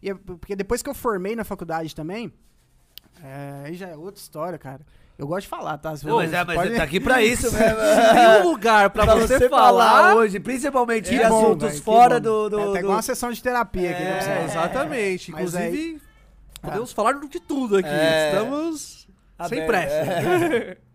E 0.00 0.08
é 0.10 0.14
porque 0.14 0.54
depois 0.54 0.82
que 0.82 0.88
eu 0.88 0.94
formei 0.94 1.34
na 1.34 1.42
faculdade 1.44 1.92
também, 1.94 2.32
é, 3.22 3.62
aí 3.66 3.74
já 3.74 3.88
é 3.88 3.96
outra 3.96 4.20
história, 4.20 4.56
cara. 4.58 4.80
Eu 5.18 5.26
gosto 5.26 5.42
de 5.42 5.48
falar, 5.48 5.76
tá? 5.78 5.94
Não, 6.04 6.16
mas 6.16 6.32
é, 6.32 6.44
mas 6.44 6.54
pode- 6.56 6.70
você 6.70 6.76
tá 6.76 6.82
aqui 6.84 7.00
pra 7.00 7.20
isso 7.24 7.52
mesmo. 7.52 7.76
Tem 7.76 8.40
um 8.40 8.50
lugar 8.50 8.88
pra, 8.90 9.02
pra 9.04 9.14
você, 9.16 9.48
falar. 9.48 10.14
hoje, 10.14 10.38
principalmente 10.38 11.10
de 11.10 11.18
bom, 11.18 11.24
assuntos 11.46 11.64
velho, 11.68 11.78
que 11.80 11.84
fora 11.84 12.20
do, 12.20 12.48
do, 12.48 12.58
É 12.58 12.62
até 12.62 12.72
do- 12.72 12.78
igual 12.78 12.94
uma 12.94 13.02
sessão 13.02 13.32
de 13.32 13.42
terapia 13.42 13.90
aqui, 13.90 14.00
né? 14.02 14.18
É, 14.18 14.20
você? 14.20 14.44
exatamente. 14.52 15.32
Aí- 15.34 15.34
Inclusive, 15.34 16.02
podemos 16.62 16.92
falar 16.92 17.12
de 17.14 17.40
tudo 17.40 17.78
aqui. 17.78 17.88
É. 17.88 18.28
Estamos 18.32 19.08
sem 19.48 19.60
Aberto, 19.62 19.66
pressa. 19.66 20.76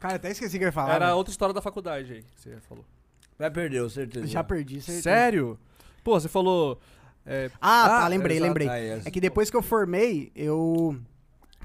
Cara, 0.00 0.16
até 0.16 0.30
esqueci 0.30 0.56
o 0.56 0.58
que 0.58 0.64
eu 0.64 0.68
ia 0.68 0.72
falar. 0.72 0.94
Era 0.94 1.06
velho. 1.06 1.16
outra 1.18 1.30
história 1.30 1.54
da 1.54 1.62
faculdade 1.62 2.12
aí 2.12 2.22
que 2.22 2.40
você 2.40 2.56
falou. 2.68 2.84
Vai 3.38 3.50
perder, 3.50 3.82
com 3.82 3.88
certeza. 3.88 4.26
Já 4.26 4.42
perdi. 4.44 4.80
certeza. 4.80 5.02
Sério? 5.02 5.58
Pô, 6.02 6.18
você 6.18 6.28
falou. 6.28 6.78
é, 7.24 7.50
Ah, 7.60 7.84
tá, 7.88 8.04
Ah, 8.04 8.08
lembrei, 8.08 8.36
exato. 8.38 8.48
lembrei. 8.48 8.68
Ah, 8.68 8.76
yes. 8.76 9.06
É 9.06 9.10
que 9.10 9.20
depois 9.20 9.50
que 9.50 9.56
eu 9.56 9.62
formei, 9.62 10.30
eu 10.34 10.96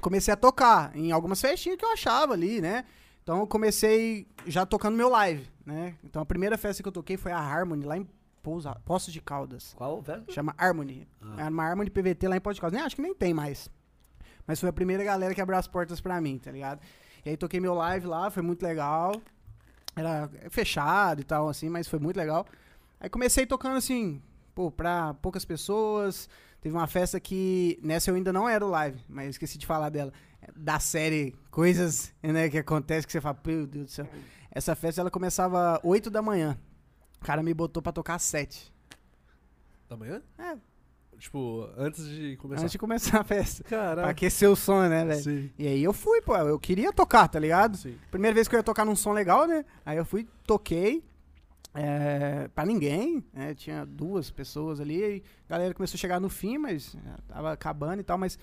comecei 0.02 0.34
a 0.34 0.36
tocar 0.36 0.94
em 0.94 1.12
algumas 1.12 1.40
festinhas 1.40 1.78
que 1.78 1.84
eu 1.84 1.92
achava 1.92 2.34
ali, 2.34 2.60
né? 2.60 2.84
Então 3.22 3.38
eu 3.38 3.46
comecei 3.46 4.26
já 4.46 4.66
tocando 4.66 4.96
meu 4.96 5.08
live, 5.08 5.48
né? 5.64 5.94
Então 6.04 6.20
a 6.20 6.26
primeira 6.26 6.58
festa 6.58 6.82
que 6.82 6.88
eu 6.88 6.92
toquei 6.92 7.16
foi 7.16 7.30
a 7.32 7.38
Harmony, 7.38 7.86
lá 7.86 7.96
em 7.96 8.06
Pousa, 8.42 8.74
Poços 8.84 9.12
de 9.12 9.20
Caldas. 9.20 9.72
Qual 9.74 10.02
festa? 10.02 10.30
Chama 10.32 10.54
Harmony. 10.58 11.08
Ah. 11.22 11.34
Era 11.38 11.50
uma 11.50 11.62
Harmony 11.62 11.88
PVT 11.88 12.26
lá 12.26 12.36
em 12.36 12.40
Poços 12.40 12.56
de 12.56 12.60
Caldas. 12.60 12.76
Nem 12.76 12.84
acho 12.84 12.96
que 12.96 13.02
nem 13.02 13.14
tem 13.14 13.32
mais. 13.32 13.70
Mas 14.44 14.58
foi 14.58 14.68
a 14.68 14.72
primeira 14.72 15.04
galera 15.04 15.32
que 15.32 15.40
abriu 15.40 15.56
as 15.56 15.68
portas 15.68 16.00
pra 16.00 16.20
mim, 16.20 16.36
tá 16.36 16.50
ligado? 16.50 16.80
E 17.24 17.30
aí 17.30 17.36
toquei 17.36 17.60
meu 17.60 17.74
live 17.74 18.06
lá, 18.06 18.28
foi 18.28 18.42
muito 18.42 18.60
legal. 18.64 19.14
Era 19.94 20.28
fechado 20.50 21.20
e 21.20 21.24
tal, 21.24 21.48
assim, 21.48 21.68
mas 21.68 21.86
foi 21.86 22.00
muito 22.00 22.16
legal. 22.16 22.44
Aí 22.98 23.08
comecei 23.08 23.46
tocando 23.46 23.76
assim, 23.76 24.20
pô, 24.52 24.68
pra 24.68 25.14
poucas 25.14 25.44
pessoas. 25.44 26.28
Teve 26.62 26.74
uma 26.74 26.86
festa 26.86 27.18
que. 27.18 27.78
Nessa 27.82 28.10
eu 28.10 28.14
ainda 28.14 28.32
não 28.32 28.48
era 28.48 28.64
o 28.64 28.70
live, 28.70 29.04
mas 29.08 29.30
esqueci 29.30 29.58
de 29.58 29.66
falar 29.66 29.90
dela. 29.90 30.12
Da 30.56 30.80
série 30.80 31.34
Coisas 31.50 32.14
né, 32.22 32.48
que 32.48 32.58
acontece 32.58 33.06
que 33.06 33.12
você 33.12 33.20
fala, 33.20 33.38
meu 33.44 33.66
Deus 33.66 33.86
do 33.86 33.90
céu. 33.90 34.08
Essa 34.50 34.74
festa 34.74 35.00
ela 35.00 35.10
começava 35.10 35.80
8 35.82 36.08
da 36.08 36.22
manhã. 36.22 36.58
O 37.20 37.24
cara 37.24 37.42
me 37.42 37.52
botou 37.52 37.82
pra 37.82 37.92
tocar 37.92 38.14
às 38.14 38.22
7. 38.22 38.72
Da 39.88 39.96
manhã? 39.96 40.22
É. 40.38 40.56
Tipo, 41.18 41.68
antes 41.76 42.06
de 42.08 42.36
começar. 42.36 42.62
Antes 42.62 42.72
de 42.72 42.78
começar 42.78 43.20
a 43.20 43.24
festa. 43.24 43.64
Pra 43.64 43.78
Caraca. 43.78 44.08
aquecer 44.08 44.48
o 44.48 44.56
som, 44.56 44.88
né, 44.88 45.04
velho? 45.04 45.22
Sim. 45.22 45.50
E 45.58 45.66
aí 45.66 45.82
eu 45.82 45.92
fui, 45.92 46.20
pô. 46.22 46.36
Eu 46.36 46.58
queria 46.58 46.92
tocar, 46.92 47.28
tá 47.28 47.38
ligado? 47.38 47.76
Sim. 47.76 47.96
Primeira 48.10 48.34
vez 48.34 48.48
que 48.48 48.54
eu 48.54 48.58
ia 48.58 48.64
tocar 48.64 48.84
num 48.84 48.96
som 48.96 49.12
legal, 49.12 49.46
né? 49.46 49.64
Aí 49.84 49.96
eu 49.96 50.04
fui, 50.04 50.28
toquei. 50.44 51.04
É, 51.74 52.48
pra 52.54 52.66
ninguém, 52.66 53.24
né? 53.32 53.54
Tinha 53.54 53.84
duas 53.84 54.30
pessoas 54.30 54.80
ali. 54.80 55.22
A 55.48 55.52
galera 55.52 55.74
começou 55.74 55.96
a 55.96 56.00
chegar 56.00 56.20
no 56.20 56.28
fim, 56.28 56.58
mas 56.58 56.94
é, 56.94 57.32
tava 57.32 57.52
acabando 57.52 58.00
e 58.00 58.04
tal. 58.04 58.18
Mas, 58.18 58.38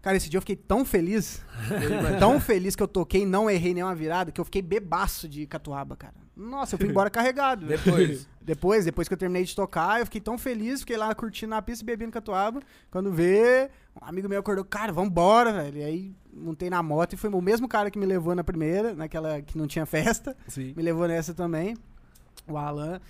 cara, 0.00 0.16
esse 0.16 0.30
dia 0.30 0.38
eu 0.38 0.42
fiquei 0.42 0.56
tão 0.56 0.84
feliz. 0.84 1.44
tão 2.18 2.40
feliz 2.40 2.74
que 2.74 2.82
eu 2.82 2.88
toquei 2.88 3.22
e 3.22 3.26
não 3.26 3.50
errei 3.50 3.74
nenhuma 3.74 3.94
virada, 3.94 4.32
que 4.32 4.40
eu 4.40 4.44
fiquei 4.44 4.62
bebaço 4.62 5.28
de 5.28 5.46
catuaba, 5.46 5.96
cara. 5.96 6.14
Nossa, 6.34 6.74
eu 6.74 6.78
fui 6.78 6.88
embora 6.88 7.10
carregado. 7.10 7.66
Depois. 7.66 8.28
Depois, 8.46 8.84
depois 8.84 9.08
que 9.08 9.14
eu 9.14 9.18
terminei 9.18 9.42
de 9.42 9.56
tocar, 9.56 9.98
eu 9.98 10.04
fiquei 10.04 10.20
tão 10.20 10.38
feliz, 10.38 10.78
fiquei 10.78 10.96
lá 10.96 11.12
curtindo 11.16 11.52
a 11.56 11.60
pista 11.60 11.82
e 11.82 11.86
bebendo 11.86 12.12
catuaba. 12.12 12.60
Quando 12.92 13.12
vê, 13.12 13.68
um 14.00 14.06
amigo 14.06 14.28
meu 14.28 14.38
acordou, 14.38 14.64
cara, 14.64 14.92
vambora, 14.92 15.52
velho. 15.52 15.78
E 15.78 15.82
aí 15.82 16.16
montei 16.32 16.70
na 16.70 16.80
moto 16.80 17.14
e 17.14 17.16
foi 17.16 17.28
o 17.28 17.40
mesmo 17.40 17.66
cara 17.66 17.90
que 17.90 17.98
me 17.98 18.06
levou 18.06 18.36
na 18.36 18.44
primeira, 18.44 18.94
naquela 18.94 19.42
que 19.42 19.58
não 19.58 19.66
tinha 19.66 19.84
festa, 19.84 20.36
Sim. 20.46 20.72
me 20.76 20.82
levou 20.84 21.08
nessa 21.08 21.34
também, 21.34 21.76
o 22.48 22.56
Alan. 22.56 23.00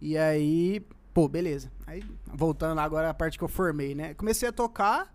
E 0.00 0.16
aí 0.18 0.84
Pô, 1.14 1.28
beleza. 1.28 1.70
Aí, 1.86 2.02
voltando 2.26 2.78
agora 2.78 3.10
a 3.10 3.12
parte 3.14 3.36
que 3.36 3.44
eu 3.44 3.48
formei, 3.48 3.94
né? 3.94 4.14
Comecei 4.14 4.48
a 4.48 4.52
tocar. 4.52 5.14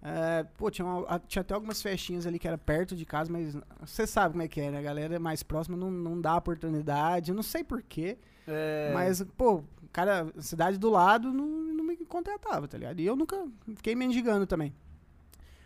é, 0.00 0.44
pô, 0.58 0.70
tinha, 0.70 0.86
uma- 0.86 1.18
tinha 1.26 1.40
até 1.40 1.54
algumas 1.54 1.80
festinhas 1.82 2.24
ali 2.26 2.38
que 2.38 2.46
era 2.46 2.56
perto 2.58 2.94
de 2.94 3.04
casa, 3.06 3.32
mas 3.32 3.56
você 3.80 4.06
sabe 4.06 4.32
como 4.32 4.42
é 4.42 4.48
que 4.48 4.60
é, 4.60 4.70
né? 4.70 4.78
A 4.78 4.82
galera 4.82 5.18
mais 5.18 5.42
próxima 5.42 5.76
não, 5.78 5.90
não 5.90 6.20
dá 6.20 6.36
oportunidade. 6.36 7.30
Eu 7.30 7.34
não 7.34 7.42
sei 7.42 7.64
porquê. 7.64 8.16
É, 8.46 8.92
Mas, 8.94 9.24
pô, 9.36 9.64
cara, 9.90 10.30
cidade 10.38 10.76
do 10.78 10.88
lado 10.90 11.32
não, 11.32 11.46
não 11.46 11.82
me 11.84 11.96
contratava, 12.04 12.68
tá 12.68 12.76
ligado? 12.78 13.00
E 13.00 13.06
eu 13.06 13.16
nunca 13.16 13.44
fiquei 13.76 13.94
mendigando 13.96 14.46
também. 14.46 14.72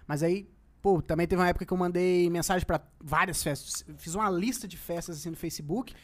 Mas 0.07 0.22
aí, 0.22 0.49
pô, 0.80 1.03
também 1.03 1.26
teve 1.26 1.42
uma 1.42 1.49
época 1.49 1.66
que 1.66 1.72
eu 1.72 1.76
mandei 1.76 2.30
mensagem 2.30 2.64
pra 2.66 2.80
várias 3.01 3.42
festas. 3.42 3.84
Fiz 3.99 4.14
uma 4.14 4.30
lista 4.30 4.66
de 4.68 4.76
festas 4.76 5.18
assim 5.18 5.30
no 5.30 5.36
Facebook. 5.36 5.94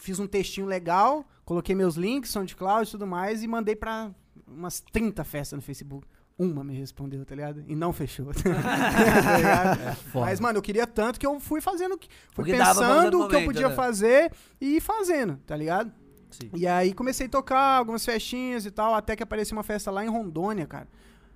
Fiz 0.00 0.18
um 0.18 0.26
textinho 0.26 0.66
legal, 0.66 1.24
coloquei 1.44 1.74
meus 1.74 1.94
links, 1.94 2.30
SoundCloud 2.30 2.88
e 2.88 2.90
tudo 2.90 3.06
mais, 3.06 3.42
e 3.42 3.46
mandei 3.48 3.76
pra 3.76 4.10
umas 4.46 4.80
30 4.80 5.22
festas 5.24 5.56
no 5.56 5.62
Facebook. 5.62 6.06
Uma 6.38 6.64
me 6.64 6.74
respondeu, 6.74 7.22
tá 7.26 7.34
ligado? 7.34 7.62
E 7.68 7.76
não 7.76 7.92
fechou. 7.92 8.32
tá 8.32 9.36
ligado? 9.36 9.98
Mas, 10.14 10.40
mano, 10.40 10.56
eu 10.56 10.62
queria 10.62 10.86
tanto 10.86 11.20
que 11.20 11.26
eu 11.26 11.38
fui 11.38 11.60
fazendo, 11.60 11.96
o 11.96 11.98
que- 11.98 12.08
fui 12.32 12.46
pensando 12.46 13.24
o 13.24 13.28
que 13.28 13.36
eu 13.36 13.44
podia 13.44 13.68
né? 13.68 13.74
fazer 13.74 14.32
e 14.58 14.76
ir 14.76 14.80
fazendo, 14.80 15.36
tá 15.46 15.54
ligado? 15.54 15.92
Sim. 16.30 16.50
E 16.54 16.66
aí 16.66 16.94
comecei 16.94 17.26
a 17.26 17.30
tocar 17.30 17.76
algumas 17.76 18.02
festinhas 18.02 18.64
e 18.64 18.70
tal, 18.70 18.94
até 18.94 19.14
que 19.14 19.22
apareceu 19.22 19.54
uma 19.54 19.62
festa 19.62 19.90
lá 19.90 20.02
em 20.02 20.08
Rondônia, 20.08 20.66
cara. 20.66 20.88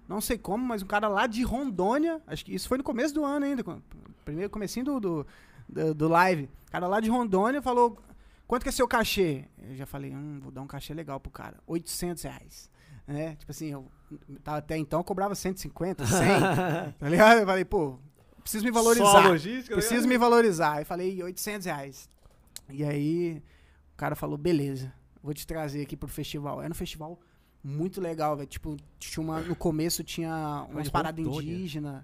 Não 0.09 0.23
sei 0.23 0.39
como, 0.39 0.65
mas 0.65 0.83
um 0.83 0.87
cara 0.87 1.09
lá 1.09 1.27
de 1.27 1.43
Rondônia, 1.43 2.23
acho 2.27 2.43
que 2.45 2.55
isso 2.55 2.67
foi 2.67 2.79
no 2.79 2.85
começo 2.85 3.13
do 3.13 3.25
ano 3.25 3.45
ainda, 3.45 3.63
primeiro 4.25 4.49
comecinho 4.51 4.87
do, 4.87 5.01
do, 5.01 5.27
do, 5.69 5.95
do 5.95 6.09
live. 6.09 6.49
O 6.69 6.71
cara 6.73 6.87
lá 6.87 7.01
de 7.01 7.11
Rondônia 7.11 7.61
falou, 7.61 7.99
quanto 8.47 8.63
que 8.63 8.69
é 8.69 8.73
seu 8.73 8.87
cachê? 8.89 9.45
Eu 9.59 9.75
já 9.77 9.87
falei, 9.87 10.15
hum, 10.15 10.41
vou 10.43 10.51
dar 10.53 10.63
um 10.63 10.67
cachê 10.67 10.93
legal 10.95 11.19
pro 11.21 11.31
cara, 11.31 11.59
800 11.67 12.23
reais. 12.23 12.71
Né? 13.07 13.37
Tipo 13.37 13.51
assim, 13.53 13.67
eu 13.67 13.91
tava- 14.43 14.59
até 14.59 14.77
então 14.79 15.01
eu 15.01 15.05
cobrava 15.05 15.35
150, 15.35 16.07
100, 16.07 16.17
tá 16.99 17.09
ligado? 17.09 17.41
Eu 17.41 17.47
falei, 17.47 17.65
pô, 17.65 17.99
preciso 18.41 18.65
me 18.65 18.71
valorizar. 18.71 19.29
logística, 19.29 19.75
né? 19.77 19.81
Preciso 19.83 20.09
me 20.09 20.17
valorizar. 20.17 20.73
Aí 20.79 20.85
falei, 20.85 21.23
800 21.23 21.67
reais. 21.67 22.09
E 22.71 22.83
aí 22.85 23.43
o 23.93 23.97
cara 23.97 24.15
falou, 24.17 24.39
beleza, 24.39 24.91
vou 25.23 25.35
te 25.35 25.47
trazer 25.47 25.83
aqui 25.83 25.97
pro 25.97 26.09
festival. 26.09 26.63
Era 26.63 26.71
um 26.71 26.75
festival 26.75 27.19
muito 27.65 27.99
legal, 28.01 28.37
velho. 28.37 28.47
Tipo, 28.49 28.77
tinha 28.99 29.25
uma, 29.25 29.41
no 29.41 29.57
começo 29.57 30.05
tinha 30.05 30.67
umas 30.71 30.85
de 30.85 30.91
paradas 30.91 31.25
indígenas. 31.25 32.03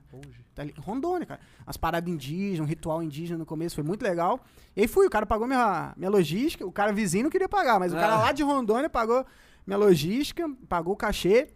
Tá 0.54 0.62
Rondônia, 0.78 1.26
cara. 1.26 1.40
Umas 1.66 1.76
paradas 1.76 2.10
indígenas, 2.12 2.60
um 2.60 2.64
ritual 2.64 3.02
indígena 3.02 3.38
no 3.38 3.44
começo, 3.46 3.74
foi 3.74 3.84
muito 3.84 4.02
legal. 4.02 4.40
E 4.74 4.80
aí 4.80 4.88
fui, 4.88 5.06
o 5.06 5.10
cara 5.10 5.26
pagou 5.26 5.46
minha, 5.46 5.92
minha 5.96 6.10
logística, 6.10 6.66
o 6.66 6.72
cara 6.72 6.92
vizinho 6.92 7.24
não 7.24 7.30
queria 7.30 7.48
pagar, 7.48 7.78
mas 7.78 7.92
o 7.92 7.96
cara 7.96 8.14
Ah. 8.14 8.18
lá 8.22 8.32
de 8.32 8.42
Rondônia 8.42 8.88
pagou 8.88 9.24
minha 9.66 9.76
logística, 9.76 10.48
pagou 10.68 10.94
o 10.94 10.96
cachê. 10.96 11.48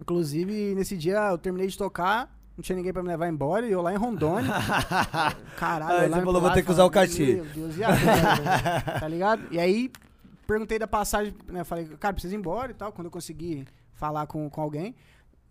Inclusive, 0.00 0.74
nesse 0.74 0.96
dia 0.96 1.30
eu 1.30 1.38
terminei 1.38 1.68
de 1.68 1.78
tocar, 1.78 2.36
não 2.56 2.62
tinha 2.62 2.76
ninguém 2.76 2.92
pra 2.92 3.02
me 3.02 3.08
levar 3.08 3.28
embora, 3.28 3.66
e 3.66 3.72
eu 3.72 3.80
lá 3.80 3.92
em 3.92 3.96
Rondônia. 3.96 4.50
Caralho, 5.56 6.00
Aí 6.00 6.08
você 6.08 6.20
falou, 6.22 6.40
vou 6.40 6.50
ter 6.50 6.62
que 6.62 6.70
usar 6.70 6.84
o 6.84 6.90
cachê. 6.90 7.36
Meu 7.36 7.44
Deus, 7.46 7.76
e 7.78 7.84
agora? 7.84 8.80
tá 9.00 9.08
ligado? 9.08 9.42
E 9.50 9.58
aí, 9.58 9.90
perguntei 10.46 10.78
da 10.78 10.86
passagem, 10.86 11.34
né? 11.48 11.64
Falei, 11.64 11.86
cara, 11.98 12.14
preciso 12.14 12.34
ir 12.34 12.38
embora 12.38 12.70
e 12.70 12.74
tal, 12.74 12.92
quando 12.92 13.06
eu 13.06 13.10
consegui 13.10 13.66
falar 13.94 14.26
com, 14.26 14.48
com 14.48 14.60
alguém. 14.60 14.94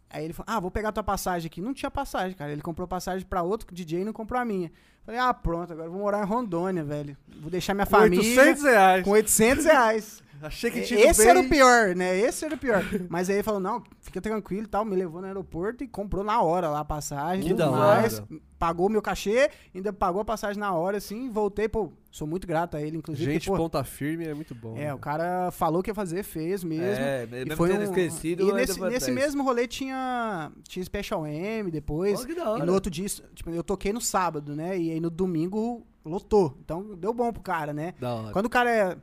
Aí 0.10 0.24
ele 0.24 0.34
falou, 0.34 0.56
ah, 0.56 0.60
vou 0.60 0.72
pegar 0.72 0.92
tua 0.92 1.04
passagem 1.04 1.48
aqui. 1.48 1.60
Não 1.62 1.74
tinha 1.74 1.92
passagem, 1.92 2.38
cara. 2.38 2.52
Ele 2.52 2.62
comprou 2.62 2.88
passagem 2.88 3.26
pra 3.28 3.42
outro 3.42 3.74
DJ 3.74 4.02
e 4.02 4.06
não 4.06 4.14
comprou 4.14 4.40
a 4.40 4.46
minha. 4.46 4.72
Falei, 5.04 5.20
ah, 5.20 5.34
pronto, 5.34 5.74
agora 5.74 5.88
eu 5.88 5.92
vou 5.92 6.02
morar 6.02 6.22
em 6.24 6.26
Rondônia, 6.26 6.84
velho. 6.84 7.18
Vou 7.42 7.50
deixar 7.50 7.74
minha 7.74 7.86
Com 7.86 7.92
família 7.92 8.42
800 8.42 8.64
reais. 8.64 9.04
com 9.04 9.10
800 9.12 9.66
reais. 9.66 10.24
Achei 10.42 10.70
que 10.72 10.82
tinha 10.82 11.00
Esse 11.10 11.22
bem... 11.22 11.30
era 11.30 11.40
o 11.40 11.50
pior, 11.50 11.96
né? 11.96 12.18
Esse 12.20 12.46
era 12.46 12.56
o 12.56 12.58
pior. 12.58 12.84
Mas 13.10 13.30
aí 13.30 13.38
ele 13.38 13.44
falou, 13.44 13.60
não, 13.60 13.84
fica 14.02 14.22
tranquilo 14.22 14.64
e 14.64 14.68
tal. 14.68 14.84
Me 14.86 14.96
levou 14.96 15.22
no 15.22 15.28
aeroporto 15.28 15.84
e 15.84 15.88
comprou 15.88 16.24
na 16.24 16.42
hora 16.42 16.70
lá 16.70 16.80
a 16.82 16.86
passagem. 16.86 17.44
Que 17.44 17.50
tudo 17.50 17.58
da 17.58 17.72
mais. 17.72 18.20
hora. 18.20 18.28
Pagou 18.58 18.90
meu 18.90 19.02
cachê, 19.02 19.50
ainda 19.76 19.92
pagou 19.92 20.22
a 20.22 20.26
passagem 20.26 20.58
na 20.60 20.74
hora, 20.74 20.98
assim, 20.98 21.30
voltei, 21.30 21.68
pô, 21.68 21.92
sou 22.10 22.26
muito 22.26 22.48
grato 22.48 22.78
a 22.78 22.82
ele, 22.82 22.98
inclusive. 22.98 23.30
Gente, 23.34 23.46
porque, 23.48 23.58
pô, 23.58 23.64
ponta 23.64 23.84
firme 23.84 24.26
é 24.26 24.34
muito 24.34 24.56
bom. 24.56 24.78
é, 24.78 24.86
né? 24.86 24.94
o 24.94 24.98
cara 24.98 25.52
falou 25.52 25.84
que 25.84 25.90
ia 25.92 25.94
fazer, 25.94 26.24
fez 26.24 26.64
mesmo. 26.64 27.04
É, 27.04 27.26
E 27.26 27.28
mesmo 27.28 27.58
foi 27.58 27.70
tendo 27.70 27.82
um- 27.82 27.84
esquecido, 27.84 28.48
e 28.50 28.54
nesse, 28.54 28.80
nesse 28.80 29.12
mesmo 29.12 29.44
rolê 29.44 29.68
tinha, 29.68 30.52
tinha 30.64 30.84
Special 30.86 31.28
M 31.28 31.70
depois. 31.70 32.22
Pô, 32.22 32.26
que 32.28 32.34
da 32.34 32.44
E 32.44 32.48
hora. 32.48 32.66
no 32.66 32.74
outro 32.74 32.90
dia, 32.90 33.06
tipo, 33.36 33.50
eu 33.50 33.62
toquei 33.64 33.92
no 33.92 34.00
sábado, 34.02 34.56
né? 34.56 34.78
E 34.80 34.90
aí 34.90 35.00
no 35.02 35.10
domingo 35.10 35.86
lotou. 36.06 36.58
Então 36.64 36.96
deu 36.96 37.14
bom 37.14 37.34
pro 37.34 37.42
cara, 37.44 37.74
né? 37.74 37.94
Da 38.00 38.16
hora. 38.16 38.32
Quando 38.32 38.46
o 38.46 38.50
cara 38.50 38.70
é 38.72 38.98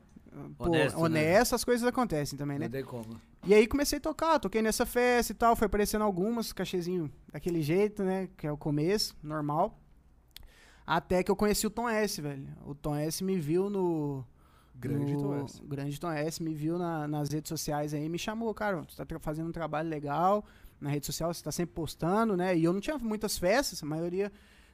pô, 0.57 0.65
Honesto, 0.67 0.99
honesto, 1.01 1.53
né? 1.53 1.57
as 1.57 1.65
coisas 1.65 1.87
acontecem 1.87 2.39
também, 2.39 2.59
né? 2.59 2.67
Não 2.67 2.73
tem 2.73 2.85
como. 2.85 3.21
E 3.45 3.53
aí 3.55 3.67
comecei 3.67 3.99
a 3.99 4.01
tocar, 4.01 4.39
toquei 4.39 4.63
nessa 4.63 4.87
festa 4.87 5.33
e 5.33 5.35
tal, 5.35 5.57
foi 5.57 5.67
aparecendo 5.67 6.03
algumas, 6.03 6.53
cachezinho 6.53 7.11
daquele 7.33 7.61
jeito, 7.63 8.03
né? 8.03 8.29
Que 8.37 8.47
é 8.47 8.53
o 8.53 8.57
começo, 8.57 9.17
normal. 9.23 9.79
Até 10.87 11.23
que 11.23 11.31
eu 11.31 11.37
conheci 11.37 11.67
o 11.67 11.71
Tom 11.71 11.89
S, 11.89 12.21
velho. 12.21 12.49
O 12.67 12.75
Tom 12.75 12.95
S 12.97 13.23
me 13.23 13.39
viu 13.39 13.71
no. 13.71 14.25
Grande 14.75 15.13
no, 15.15 15.23
Tom 15.23 15.35
S. 15.45 15.63
Grande 15.65 16.01
Tom 16.01 16.11
S 16.11 16.43
me 16.43 16.55
viu 16.55 16.77
na- 16.79 17.07
nas 17.07 17.29
redes 17.31 17.49
sociais 17.49 17.95
aí 17.95 18.05
e 18.05 18.09
me 18.09 18.19
chamou, 18.19 18.53
cara. 18.53 18.83
Você 18.89 19.05
tá 19.05 19.19
fazendo 19.21 19.49
um 19.49 19.53
trabalho 19.53 19.89
legal 19.89 20.45
na 20.81 20.91
rede 20.91 21.07
social, 21.07 21.33
você 21.33 21.43
tá 21.43 21.53
sempre 21.53 21.75
postando, 21.75 22.37
né? 22.37 22.57
E 22.57 22.65
eu 22.65 22.73
não 22.73 22.81
tinha 22.81 22.99
muitas 22.99 23.39
festas, 23.39 23.81
a 23.83 23.87
maioria 23.87 24.33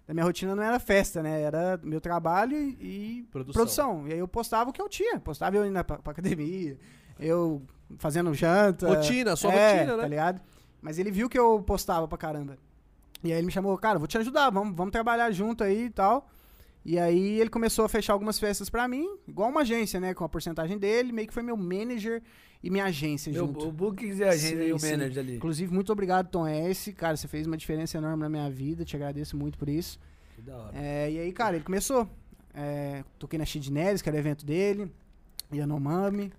da 0.09 0.15
minha 0.15 0.25
rotina 0.25 0.57
não 0.57 0.63
era 0.63 0.81
festa, 0.81 1.23
né? 1.23 1.43
Era 1.43 1.79
meu 1.83 2.01
trabalho 2.01 2.57
e 2.57 3.29
Produção. 3.31 3.53
produção. 3.53 4.09
E 4.09 4.15
aí 4.15 4.19
eu 4.19 4.27
postava 4.27 4.71
o 4.71 4.73
que 4.73 4.81
eu 4.81 4.89
tinha. 4.89 5.21
Postava 5.21 5.55
eu 5.55 5.67
indo 5.67 5.85
pra, 5.85 5.99
pra 5.99 6.13
academia, 6.13 6.79
eu 7.21 7.61
fazendo 7.99 8.33
janta. 8.33 8.89
Rotina, 8.89 9.37
sua 9.37 9.53
é, 9.53 9.81
rotina, 9.81 9.97
né? 9.97 10.03
Tá 10.03 10.09
ligado? 10.09 10.41
Mas 10.81 10.99
ele 10.99 11.11
viu 11.11 11.29
que 11.29 11.39
eu 11.39 11.63
postava 11.63 12.09
pra 12.09 12.17
caramba. 12.17 12.57
E 13.23 13.31
aí 13.31 13.39
ele 13.39 13.47
me 13.47 13.53
chamou, 13.53 13.77
cara, 13.77 13.99
vou 13.99 14.09
te 14.09 14.17
ajudar, 14.17 14.49
vamos, 14.49 14.75
vamos 14.75 14.93
trabalhar 14.93 15.31
junto 15.31 15.63
aí 15.63 15.85
e 15.85 15.91
tal. 15.91 16.27
E 16.85 16.99
aí 16.99 17.41
ele 17.41 17.51
começou 17.51 17.85
a 17.85 17.89
fechar 17.89 18.13
algumas 18.13 18.39
festas 18.39 18.71
pra 18.71 18.89
mim, 18.89 19.19
igual 19.27 19.51
uma 19.51 19.61
agência, 19.61 20.01
né? 20.01 20.15
Com 20.15 20.25
a 20.25 20.29
porcentagem 20.29 20.79
dele, 20.79 21.13
meio 21.13 21.29
que 21.29 21.35
foi 21.35 21.43
meu 21.43 21.57
manager 21.57 22.23
e 22.63 22.71
minha 22.71 22.87
agência 22.87 23.33
Meu, 23.33 23.47
junto. 23.47 23.69
o 23.69 23.73
Bookings 23.73 24.21
é 24.21 24.29
a 24.29 24.33
agenda 24.33 24.63
Sim, 24.63 24.69
e 24.69 24.73
o 24.73 24.79
sim. 24.79 24.91
manager 24.91 25.23
ali. 25.23 25.37
Inclusive, 25.37 25.73
muito 25.73 25.93
obrigado, 25.93 26.29
Tom 26.29 26.47
S. 26.47 26.93
Cara, 26.93 27.17
você 27.17 27.29
fez 27.29 27.47
uma 27.47 27.57
diferença 27.57 27.99
enorme 27.99 28.23
na 28.23 28.29
minha 28.29 28.51
vida, 28.51 28.85
te 28.85 28.97
agradeço 28.97 29.37
muito 29.37 29.59
por 29.59 29.69
isso. 29.69 29.99
Que 30.35 30.43
da 30.43 30.57
hora. 30.57 30.73
É, 30.75 31.11
e 31.11 31.19
aí, 31.19 31.33
cara, 31.33 31.57
ele 31.57 31.65
começou. 31.65 32.09
É, 32.55 33.05
toquei 33.19 33.39
na 33.39 33.45
Chidnelis, 33.45 34.03
que 34.03 34.09
era 34.09 34.17
o 34.17 34.19
evento 34.19 34.45
dele, 34.45 34.91
Yanomami, 35.53 36.33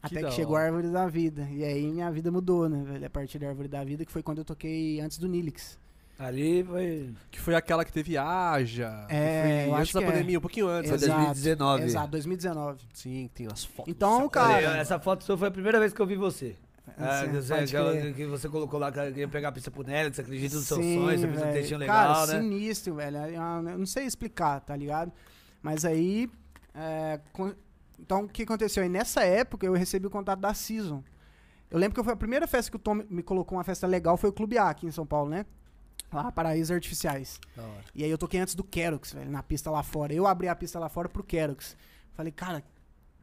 até 0.00 0.20
da 0.20 0.28
que 0.28 0.34
chegou 0.34 0.56
a. 0.56 0.60
Árvore 0.60 0.88
da 0.88 1.08
Vida. 1.08 1.48
E 1.50 1.64
aí 1.64 1.90
minha 1.90 2.10
vida 2.10 2.30
mudou, 2.30 2.68
né, 2.68 2.84
velho? 2.84 3.06
A 3.06 3.10
partir 3.10 3.38
da 3.38 3.48
Árvore 3.48 3.66
da 3.66 3.82
Vida, 3.82 4.04
que 4.04 4.12
foi 4.12 4.22
quando 4.22 4.38
eu 4.38 4.44
toquei 4.44 5.00
antes 5.00 5.18
do 5.18 5.26
Nilix. 5.26 5.78
Ali 6.18 6.64
foi. 6.64 7.10
Que 7.30 7.40
foi 7.40 7.54
aquela 7.54 7.84
que 7.84 7.92
teve 7.92 8.16
Aja. 8.16 9.06
É, 9.08 9.42
que 9.42 9.48
foi 9.48 9.68
eu 9.68 9.74
antes 9.74 9.82
acho 9.82 9.94
da 9.94 10.00
que 10.00 10.06
é. 10.06 10.10
pandemia, 10.10 10.38
um 10.38 10.40
pouquinho 10.40 10.68
antes. 10.68 10.90
Foi? 10.90 10.96
Exato. 10.98 11.20
2019. 11.24 11.82
Exato, 11.84 12.08
2019. 12.10 12.78
Sim, 12.94 13.30
tem 13.34 13.46
as 13.52 13.64
fotos. 13.64 13.92
Então, 13.92 14.28
cara, 14.28 14.78
essa 14.78 14.98
foto 14.98 15.24
sua 15.24 15.36
foi 15.36 15.48
a 15.48 15.50
primeira 15.50 15.78
vez 15.78 15.92
que 15.92 16.00
eu 16.00 16.06
vi 16.06 16.16
você. 16.16 16.56
Ah, 16.98 17.22
Sim, 17.24 17.30
que, 17.30 17.40
você 17.40 18.12
que 18.14 18.26
você 18.26 18.48
colocou 18.48 18.78
lá 18.78 18.90
que 18.92 18.98
queria 19.08 19.28
pegar 19.28 19.48
a 19.48 19.52
pista 19.52 19.70
pro 19.70 19.82
Nelly, 19.82 20.08
que 20.10 20.16
você 20.16 20.22
acredita 20.22 20.54
nos 20.54 20.66
seus 20.66 20.80
sonhos, 20.80 21.20
você 21.20 21.26
fez 21.28 21.42
um 21.42 21.52
textinho 21.52 21.80
legal, 21.80 22.14
Cara, 22.14 22.26
né? 22.32 22.40
sinistro, 22.40 22.94
velho. 22.94 23.16
É 23.18 23.34
Eu 23.34 23.78
não 23.78 23.86
sei 23.86 24.04
explicar, 24.04 24.60
tá 24.60 24.74
ligado? 24.74 25.12
Mas 25.60 25.84
aí. 25.84 26.30
é, 26.74 27.20
com- 27.32 27.52
Então, 27.98 28.24
o 28.24 28.28
que 28.28 28.44
aconteceu? 28.44 28.82
Aí, 28.82 28.88
nessa 28.88 29.22
época, 29.24 29.66
eu 29.66 29.72
recebi 29.74 30.06
o 30.06 30.10
contato 30.10 30.38
da 30.40 30.54
Season. 30.54 31.02
Eu 31.70 31.78
lembro 31.78 31.94
que 31.98 32.04
foi 32.04 32.12
a 32.12 32.16
primeira 32.16 32.46
festa 32.46 32.70
que 32.70 32.76
o 32.76 32.80
Tom 32.80 33.02
me 33.10 33.22
colocou 33.22 33.58
uma 33.58 33.64
festa 33.64 33.86
legal, 33.86 34.16
foi 34.16 34.30
o 34.30 34.32
Clube 34.32 34.56
A 34.56 34.70
aqui 34.70 34.86
em 34.86 34.90
São 34.92 35.04
Paulo, 35.04 35.28
né? 35.28 35.44
Lá, 36.12 36.30
Paraísos 36.30 36.70
Artificiais. 36.70 37.38
E 37.94 38.04
aí 38.04 38.10
eu 38.10 38.18
toquei 38.18 38.40
antes 38.40 38.54
do 38.54 38.64
Kerox, 38.64 39.12
velho, 39.12 39.30
na 39.30 39.42
pista 39.42 39.70
lá 39.70 39.82
fora. 39.82 40.12
Eu 40.12 40.26
abri 40.26 40.48
a 40.48 40.54
pista 40.54 40.78
lá 40.78 40.88
fora 40.88 41.08
pro 41.08 41.22
Kerox. 41.22 41.76
Falei, 42.14 42.32
cara, 42.32 42.62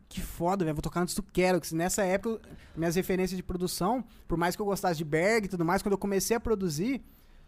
que 0.10 0.22
foda, 0.22 0.64
velho, 0.64 0.76
vou 0.76 0.82
tocar 0.82 1.02
antes 1.02 1.16
do 1.16 1.24
Kerox. 1.24 1.72
Nessa 1.72 2.04
época, 2.04 2.40
minhas 2.76 2.96
referências 2.96 3.36
de 3.36 3.42
produção, 3.42 4.04
por 4.28 4.38
mais 4.38 4.56
que 4.56 4.62
eu 4.62 4.66
gostasse 4.66 4.98
de 4.98 5.04
Berg 5.06 5.46
e 5.46 5.50
tudo 5.50 5.66
mais, 5.66 5.82
quando 5.82 5.94
eu 5.94 5.98
comecei 5.98 6.38
a 6.38 6.40
produzir, 6.40 7.02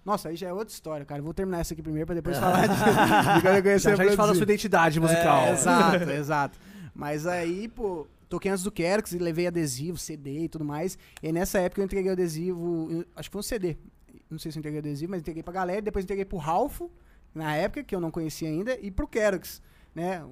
nossa, 0.04 0.30
aí 0.30 0.36
já 0.36 0.48
é 0.48 0.54
outra 0.54 0.74
história, 0.74 1.06
cara. 1.06 1.22
Vou 1.22 1.34
terminar 1.34 1.60
essa 1.60 1.74
aqui 1.74 1.82
primeiro 1.82 2.06
pra 2.06 2.16
depois 2.16 2.38
falar 2.38 2.68
de, 2.68 2.76
de 2.76 3.42
quando 3.42 3.56
eu 3.56 3.62
comecei 3.64 3.92
Já, 3.92 3.96
já 3.96 4.04
a 4.04 4.06
gente 4.08 4.16
fala 4.16 4.30
da 4.30 4.36
sua 4.36 4.44
identidade 4.44 5.00
musical. 5.00 5.46
É, 5.46 5.52
exato, 5.52 6.10
exato. 6.12 6.60
Mas 6.94 7.28
aí, 7.28 7.68
pô, 7.68 8.08
toquei 8.30 8.52
antes 8.52 8.64
do 8.64 8.72
Kerox 8.72 9.12
e 9.12 9.18
levei 9.18 9.48
adesivo, 9.48 9.98
CD 9.98 10.44
e 10.44 10.50
tudo 10.50 10.64
mais. 10.64 10.98
E 11.22 11.32
nessa 11.32 11.60
época 11.60 11.82
eu 11.82 11.86
entreguei 11.86 12.10
o 12.10 12.14
adesivo, 12.14 13.06
acho 13.16 13.30
que 13.30 13.34
foi 13.34 13.40
um 13.40 13.44
CD. 13.44 13.78
Não 14.30 14.40
sei 14.40 14.52
se 14.52 14.58
eu 14.58 14.60
entreguei 14.60 14.80
adesivo, 14.80 15.12
mas 15.12 15.22
entreguei 15.22 15.44
pra 15.44 15.54
galera. 15.54 15.82
Depois 15.82 16.04
entreguei 16.04 16.26
pro 16.26 16.38
Ralph, 16.38 16.82
na 17.34 17.56
época, 17.56 17.84
que 17.84 17.96
eu 17.96 18.00
não 18.00 18.12
conhecia 18.12 18.50
ainda, 18.50 18.78
e 18.82 18.90
pro 18.90 19.08
Kerox, 19.08 19.62
né? 19.94 20.24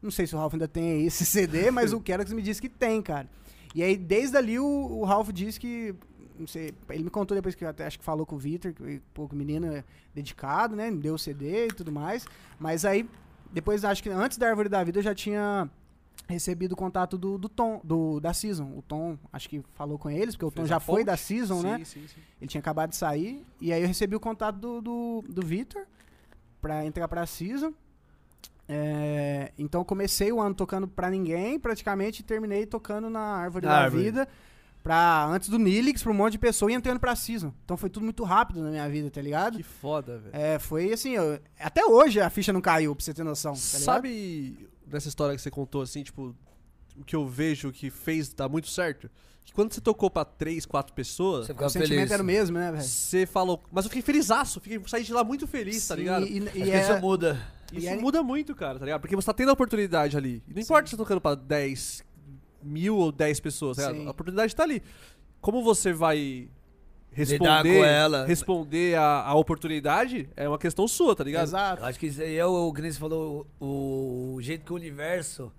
Não 0.00 0.10
sei 0.10 0.26
se 0.26 0.34
o 0.34 0.38
Ralph 0.38 0.54
ainda 0.54 0.68
tem 0.68 1.04
esse 1.06 1.24
CD, 1.26 1.70
mas 1.70 1.92
o 1.92 2.00
Kerox 2.02 2.32
me 2.32 2.42
disse 2.42 2.60
que 2.60 2.68
tem, 2.68 3.02
cara. 3.02 3.28
E 3.74 3.82
aí, 3.82 3.96
desde 3.96 4.36
ali, 4.36 4.58
o, 4.58 4.66
o 4.66 5.04
Ralph 5.04 5.30
disse 5.30 5.58
que. 5.58 5.94
Não 6.38 6.46
sei, 6.46 6.72
ele 6.88 7.04
me 7.04 7.10
contou 7.10 7.36
depois 7.36 7.54
que 7.54 7.62
até 7.66 7.86
acho 7.86 7.98
que 7.98 8.04
falou 8.04 8.24
com 8.24 8.36
o 8.36 8.38
Victor, 8.38 8.72
que 8.72 9.02
pô, 9.12 9.28
o 9.30 9.34
menino 9.34 9.66
é 9.66 9.84
dedicado, 10.14 10.74
né? 10.74 10.90
Me 10.90 10.98
deu 10.98 11.14
o 11.14 11.18
CD 11.18 11.66
e 11.66 11.68
tudo 11.68 11.92
mais. 11.92 12.26
Mas 12.58 12.86
aí, 12.86 13.06
depois, 13.52 13.84
acho 13.84 14.02
que 14.02 14.08
antes 14.08 14.38
da 14.38 14.48
Árvore 14.48 14.70
da 14.70 14.82
Vida, 14.82 15.00
eu 15.00 15.02
já 15.02 15.14
tinha 15.14 15.70
recebido 16.28 16.72
o 16.72 16.76
contato 16.76 17.18
do, 17.18 17.36
do 17.38 17.48
Tom, 17.48 17.80
do, 17.82 18.20
da 18.20 18.32
Season. 18.32 18.64
O 18.76 18.82
Tom, 18.82 19.18
acho 19.32 19.48
que 19.48 19.62
falou 19.74 19.98
com 19.98 20.08
eles, 20.10 20.34
porque 20.36 20.44
o 20.44 20.50
Tom 20.50 20.64
já 20.66 20.78
foi 20.78 21.02
da 21.04 21.16
Season, 21.16 21.56
sim, 21.60 21.62
né? 21.66 21.78
Sim, 21.84 22.06
sim. 22.06 22.20
Ele 22.40 22.48
tinha 22.48 22.60
acabado 22.60 22.90
de 22.90 22.96
sair. 22.96 23.44
E 23.60 23.72
aí 23.72 23.82
eu 23.82 23.88
recebi 23.88 24.14
o 24.14 24.20
contato 24.20 24.56
do, 24.56 24.80
do, 24.80 25.24
do 25.28 25.42
Vitor 25.46 25.82
pra 26.60 26.84
entrar 26.86 27.08
pra 27.08 27.26
Season. 27.26 27.72
É, 28.68 29.50
então 29.58 29.82
comecei 29.84 30.30
o 30.30 30.40
ano 30.40 30.54
tocando 30.54 30.86
pra 30.86 31.10
ninguém, 31.10 31.58
praticamente, 31.58 32.20
e 32.20 32.22
terminei 32.24 32.64
tocando 32.66 33.10
na 33.10 33.20
Árvore 33.20 33.66
Na 33.66 33.72
da 33.72 33.78
Árvore. 33.80 34.02
Vida. 34.04 34.28
Pra, 34.82 35.26
antes 35.26 35.48
do 35.50 35.58
Nilix, 35.58 36.02
pra 36.02 36.10
um 36.10 36.14
monte 36.14 36.32
de 36.32 36.38
pessoa 36.38 36.70
e 36.70 36.74
entrando 36.74 36.98
pra 36.98 37.14
Season. 37.14 37.52
Então 37.64 37.76
foi 37.76 37.90
tudo 37.90 38.04
muito 38.04 38.22
rápido 38.24 38.62
na 38.62 38.70
minha 38.70 38.88
vida, 38.88 39.10
tá 39.10 39.20
ligado? 39.20 39.56
Que 39.58 39.62
foda, 39.62 40.18
velho. 40.18 40.34
É, 40.34 40.58
foi 40.58 40.90
assim, 40.92 41.10
eu- 41.10 41.38
até 41.58 41.84
hoje 41.84 42.18
a 42.20 42.30
ficha 42.30 42.50
não 42.52 42.62
caiu, 42.62 42.94
pra 42.96 43.04
você 43.04 43.12
ter 43.12 43.22
noção. 43.24 43.52
Tá? 43.52 43.58
Sabe 43.58 44.68
dessa 44.90 45.08
história 45.08 45.34
que 45.36 45.40
você 45.42 45.50
contou, 45.50 45.82
assim, 45.82 46.02
tipo, 46.02 46.34
o 46.96 47.04
que 47.04 47.14
eu 47.16 47.26
vejo 47.26 47.70
que 47.72 47.90
fez 47.90 48.32
dar 48.32 48.48
muito 48.48 48.68
certo? 48.68 49.10
Que 49.44 49.52
quando 49.54 49.72
você 49.72 49.80
tocou 49.80 50.10
pra 50.10 50.24
três, 50.24 50.66
quatro 50.66 50.92
pessoas, 50.92 51.46
Você 51.46 51.52
O 51.52 51.54
ficava 51.54 51.70
sentimento 51.70 51.96
feliz. 51.98 52.10
era 52.12 52.22
o 52.22 52.26
mesmo, 52.26 52.58
né, 52.58 52.70
velho? 52.72 52.84
você 52.84 53.26
falou. 53.26 53.62
Mas 53.72 53.84
eu 53.84 53.88
fiquei 53.90 54.02
felizaço, 54.02 54.60
fiquei, 54.60 54.80
saí 54.86 55.02
de 55.02 55.12
lá 55.12 55.24
muito 55.24 55.46
feliz, 55.46 55.86
tá 55.88 55.94
Sim, 55.94 56.00
ligado? 56.02 56.26
E, 56.26 56.38
e 56.38 56.50
que 56.50 56.70
é- 56.70 56.82
isso 56.82 57.00
muda. 57.00 57.40
Isso 57.72 57.86
e 57.86 57.88
aí- 57.88 57.98
muda 58.00 58.22
muito, 58.22 58.54
cara, 58.54 58.78
tá 58.78 58.84
ligado? 58.84 59.00
Porque 59.00 59.16
você 59.16 59.26
tá 59.26 59.32
tendo 59.32 59.48
a 59.48 59.52
oportunidade 59.52 60.16
ali. 60.16 60.42
E 60.48 60.52
não 60.54 60.60
importa 60.60 60.86
se 60.86 60.90
você 60.90 60.96
tá 60.96 61.02
tocando 61.04 61.20
pra 61.20 61.34
10 61.34 62.04
mil 62.62 62.96
ou 62.96 63.10
10 63.10 63.40
pessoas, 63.40 63.76
tá 63.78 63.84
ligado? 63.84 64.02
Sim. 64.02 64.06
A 64.08 64.10
oportunidade 64.10 64.54
tá 64.54 64.62
ali. 64.62 64.82
Como 65.40 65.62
você 65.64 65.92
vai 65.92 66.48
responder, 67.12 67.78
com 67.78 67.84
ela. 67.84 68.26
responder 68.26 68.96
a, 68.96 69.22
a 69.22 69.34
oportunidade 69.34 70.28
é 70.36 70.48
uma 70.48 70.58
questão 70.58 70.86
sua, 70.88 71.14
tá 71.16 71.24
ligado? 71.24 71.44
Exato. 71.46 71.82
Eu 71.82 71.86
acho 71.86 71.98
que 71.98 72.06
isso 72.06 72.20
aí 72.22 72.36
é 72.36 72.46
o, 72.46 72.68
o 72.68 72.72
que 72.72 72.82
nem 72.82 72.90
você 72.92 72.98
falou, 72.98 73.46
o, 73.60 74.34
o 74.36 74.42
jeito 74.42 74.64
que 74.64 74.72
o 74.72 74.76
universo 74.76 75.52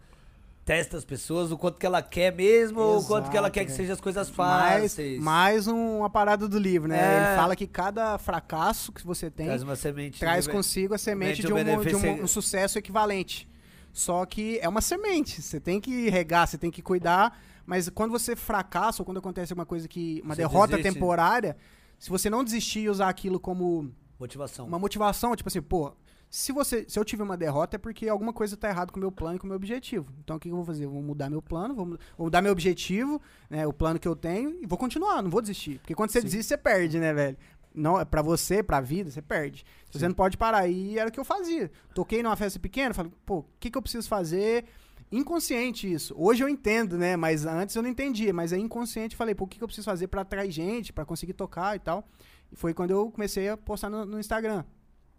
testa 0.64 0.96
as 0.96 1.04
pessoas, 1.04 1.52
o 1.52 1.58
quanto 1.58 1.78
que 1.80 1.86
ela 1.86 2.02
quer 2.02 2.32
mesmo, 2.34 2.80
ou 2.80 3.00
o 3.00 3.04
quanto 3.06 3.30
que 3.32 3.36
ela 3.36 3.48
Exato, 3.48 3.54
quer 3.60 3.66
que 3.66 3.72
sejam 3.72 3.94
as 3.94 4.00
coisas 4.00 4.32
Mais, 4.32 4.82
fáceis. 4.94 5.20
mais 5.20 5.68
um- 5.68 5.98
uma 6.00 6.10
parada 6.10 6.48
do 6.48 6.58
livro, 6.60 6.88
né? 6.88 7.00
É. 7.00 7.28
Ele 7.32 7.36
fala 7.36 7.56
que 7.56 7.66
cada 7.68 8.18
fracasso 8.20 8.92
que 8.92 9.06
você 9.06 9.30
tem 9.30 9.48
Traz 9.48 9.64
uma 9.64 9.76
semente. 9.76 10.20
traz 10.20 10.48
consigo 10.48 10.94
a 10.94 10.98
semente 10.98 11.42
de, 11.42 11.52
um 11.52 11.82
de 11.84 11.96
um- 11.96 12.24
um 12.24 12.28
sucesso 12.28 12.78
equivalente. 12.78 13.50
Só 13.92 14.26
que 14.26 14.58
é 14.62 14.70
uma 14.70 14.80
semente, 14.82 15.42
você 15.42 15.60
tem 15.60 15.82
que 15.82 16.10
regar, 16.10 16.48
você 16.48 16.58
tem 16.58 16.72
que 16.72 16.82
cuidar, 16.82 17.38
mas 17.66 17.90
quando 17.90 18.12
você 18.12 18.36
fracassa 18.36 19.02
ou 19.02 19.06
quando 19.06 19.18
acontece 19.18 19.54
uma 19.54 19.66
coisa 19.66 19.88
que 19.88 20.22
uma 20.24 20.36
Você 20.36 20.42
derrota 20.42 20.78
desiste. 20.78 20.94
temporária, 20.94 21.58
se 22.00 22.10
você 22.10 22.30
não 22.30 22.44
desistir 22.44 22.82
e 22.82 22.90
usar 22.90 23.10
aquilo 23.10 23.40
como 23.40 23.92
Motivação. 24.20 24.68
uma 24.68 24.80
motivação, 24.80 25.36
tipo 25.36 25.50
assim, 25.50 25.62
pô, 25.62 25.94
se 26.30 26.52
você, 26.52 26.86
se 26.88 26.98
eu 26.98 27.04
tive 27.04 27.22
uma 27.24 27.36
derrota 27.36 27.76
é 27.76 27.78
porque 27.80 28.08
alguma 28.08 28.32
coisa 28.32 28.56
tá 28.56 28.70
errada 28.70 28.92
com 28.92 28.98
o 28.98 29.02
meu 29.02 29.12
plano 29.12 29.36
e 29.36 29.40
com 29.40 29.46
o 29.46 29.50
meu 29.50 29.56
objetivo. 29.58 30.14
Então 30.24 30.38
o 30.38 30.40
que 30.40 30.50
eu 30.50 30.56
vou 30.56 30.64
fazer? 30.66 30.86
Eu 30.86 30.92
vou 30.92 31.02
mudar 31.02 31.30
meu 31.30 31.42
plano, 31.42 31.76
vou, 31.76 31.86
vou 31.86 32.26
mudar 32.26 32.42
meu 32.42 32.52
objetivo, 32.52 33.22
né, 33.50 33.68
o 33.68 33.74
plano 33.74 34.00
que 34.00 34.08
eu 34.08 34.16
tenho 34.16 34.58
e 34.62 34.66
vou 34.66 34.78
continuar, 34.78 35.22
não 35.22 35.30
vou 35.30 35.42
desistir. 35.42 35.80
Porque 35.80 35.94
quando 35.94 36.10
você 36.12 36.22
desiste, 36.22 36.46
você 36.48 36.58
perde, 36.58 37.00
né, 37.00 37.14
velho? 37.14 37.38
Não, 37.74 38.00
é 38.00 38.04
pra 38.04 38.22
você, 38.22 38.62
pra 38.62 38.82
vida, 38.82 39.10
você 39.10 39.22
perde. 39.22 39.64
Você 39.90 40.06
não 40.08 40.14
pode 40.16 40.38
parar. 40.38 40.68
E 40.68 40.98
era 41.00 41.10
o 41.10 41.12
que 41.12 41.20
eu 41.20 41.24
fazia. 41.24 41.72
Toquei 41.94 42.22
numa 42.22 42.36
festa 42.36 42.60
pequena, 42.60 42.94
falei, 42.94 43.12
pô, 43.26 43.40
o 43.40 43.46
que, 43.60 43.72
que 43.72 43.78
eu 43.78 43.82
preciso 43.82 44.10
fazer? 44.10 44.66
Inconsciente 45.12 45.92
isso. 45.92 46.16
Hoje 46.18 46.44
eu 46.44 46.48
entendo, 46.48 46.98
né? 46.98 47.18
Mas 47.18 47.46
antes 47.46 47.76
eu 47.76 47.82
não 47.82 47.90
entendia. 47.90 48.34
Mas 48.34 48.54
é 48.54 48.58
inconsciente. 48.58 49.16
Falei, 49.16 49.36
pô, 49.36 49.44
o 49.44 49.48
que, 49.48 49.58
que 49.58 49.64
eu 49.64 49.68
preciso 49.68 49.86
fazer 49.86 50.08
pra 50.08 50.22
atrair 50.22 50.52
gente, 50.52 50.94
pra 50.94 51.06
conseguir 51.06 51.34
tocar 51.34 51.76
e 51.76 51.80
tal. 51.80 52.08
E 52.52 52.56
foi 52.56 52.74
quando 52.74 52.92
eu 52.92 53.12
comecei 53.12 53.50
a 53.50 53.58
postar 53.58 53.90
no, 53.90 54.06
no 54.06 54.20
Instagram 54.20 54.64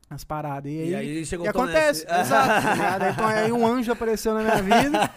as 0.08 0.24
paradas. 0.24 0.70
E 0.70 0.78
aí, 0.78 0.90
E 0.90 0.94
aí 1.18 1.26
chegou 1.26 1.46
e 1.46 1.48
acontece, 1.48 2.04
exato. 2.08 2.66
aí, 3.04 3.10
então, 3.12 3.26
aí 3.26 3.52
um 3.52 3.66
anjo 3.66 3.92
apareceu 3.92 4.34
na 4.34 4.42
minha 4.42 4.62
vida. 4.62 5.10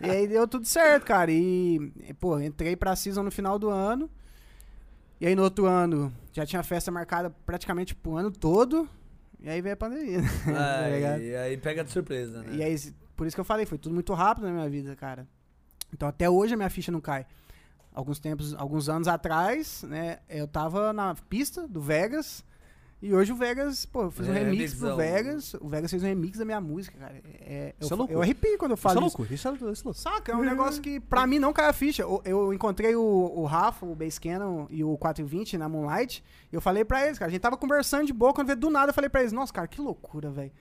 e 0.00 0.10
aí 0.10 0.26
deu 0.26 0.46
tudo 0.46 0.66
certo, 0.66 1.04
cara. 1.04 1.30
E, 1.30 1.92
pô, 2.20 2.38
entrei 2.38 2.76
pra 2.76 2.94
season 2.94 3.22
no 3.22 3.30
final 3.30 3.58
do 3.58 3.70
ano. 3.70 4.10
E 5.20 5.26
aí 5.26 5.34
no 5.34 5.42
outro 5.42 5.66
ano 5.66 6.12
já 6.32 6.44
tinha 6.44 6.62
festa 6.62 6.90
marcada 6.90 7.30
praticamente 7.46 7.94
pro 7.94 8.16
ano 8.16 8.30
todo. 8.30 8.88
E 9.40 9.48
aí 9.48 9.60
veio 9.60 9.74
a 9.74 9.76
pandemia. 9.76 10.20
né? 10.20 10.28
tá 10.46 11.18
e 11.18 11.36
aí 11.36 11.56
pega 11.56 11.82
de 11.82 11.90
surpresa, 11.90 12.42
né? 12.42 12.56
E 12.56 12.62
aí, 12.62 12.76
por 13.16 13.26
isso 13.26 13.36
que 13.36 13.40
eu 13.40 13.44
falei, 13.44 13.66
foi 13.66 13.78
tudo 13.78 13.94
muito 13.94 14.12
rápido 14.14 14.44
na 14.46 14.52
minha 14.52 14.68
vida, 14.68 14.94
cara. 14.96 15.26
Então 15.92 16.08
até 16.08 16.28
hoje 16.28 16.54
a 16.54 16.56
minha 16.56 16.70
ficha 16.70 16.90
não 16.92 17.00
cai. 17.00 17.26
Alguns 17.94 18.18
tempos, 18.18 18.54
alguns 18.54 18.88
anos 18.88 19.06
atrás, 19.06 19.82
né, 19.82 20.20
eu 20.28 20.48
tava 20.48 20.92
na 20.92 21.14
pista 21.28 21.68
do 21.68 21.80
Vegas. 21.80 22.42
E 23.02 23.12
hoje 23.12 23.32
o 23.32 23.36
Vegas, 23.36 23.84
pô, 23.84 24.04
eu 24.04 24.10
fiz 24.12 24.28
um 24.28 24.32
É, 24.32 24.38
remix 24.44 24.74
pro 24.74 24.86
remixão. 24.90 24.96
Vegas. 24.96 25.54
O 25.54 25.68
Vegas 25.68 25.90
fez 25.90 26.02
um 26.04 26.06
remix 26.06 26.38
da 26.38 26.44
minha 26.44 26.60
música, 26.60 26.96
cara. 26.96 27.20
É, 27.40 27.74
eu, 27.80 27.84
Isso 27.84 27.92
é 27.92 27.96
loucura. 27.96 28.16
eu 28.16 28.22
arrepio 28.22 28.56
quando 28.56 28.70
eu 28.70 28.74
Isso 28.76 28.88
é 28.88 28.94
falo 28.94 29.06
isso. 29.08 29.22
isso 29.24 29.48
é, 29.48 29.52
isso 29.54 29.66
é 29.66 29.84
louco. 29.84 29.94
Saca, 29.94 30.30
é 30.32 30.36
um 30.36 30.44
negócio 30.44 30.80
que 30.80 31.00
pra 31.00 31.26
mim 31.26 31.40
não 31.40 31.52
cai 31.52 31.68
a 31.68 31.72
ficha. 31.72 32.02
Eu, 32.02 32.22
eu 32.24 32.54
encontrei 32.54 32.94
o, 32.94 33.02
o 33.02 33.44
Rafa, 33.44 33.84
o 33.84 33.94
Bass 33.96 34.20
Cannon 34.20 34.68
e 34.70 34.84
o 34.84 34.96
420 34.96 35.58
na 35.58 35.68
Moonlight. 35.68 36.22
E 36.52 36.54
eu 36.54 36.60
falei 36.60 36.84
pra 36.84 37.04
eles, 37.04 37.18
cara, 37.18 37.28
a 37.28 37.32
gente 37.32 37.40
tava 37.42 37.56
conversando 37.56 38.06
de 38.06 38.12
boa, 38.12 38.32
quando 38.32 38.46
veio 38.46 38.58
do 38.60 38.70
nada 38.70 38.90
eu 38.90 38.94
falei 38.94 39.10
pra 39.10 39.20
eles, 39.20 39.32
nossa, 39.32 39.52
cara, 39.52 39.66
que 39.66 39.80
loucura, 39.80 40.30
velho. 40.30 40.52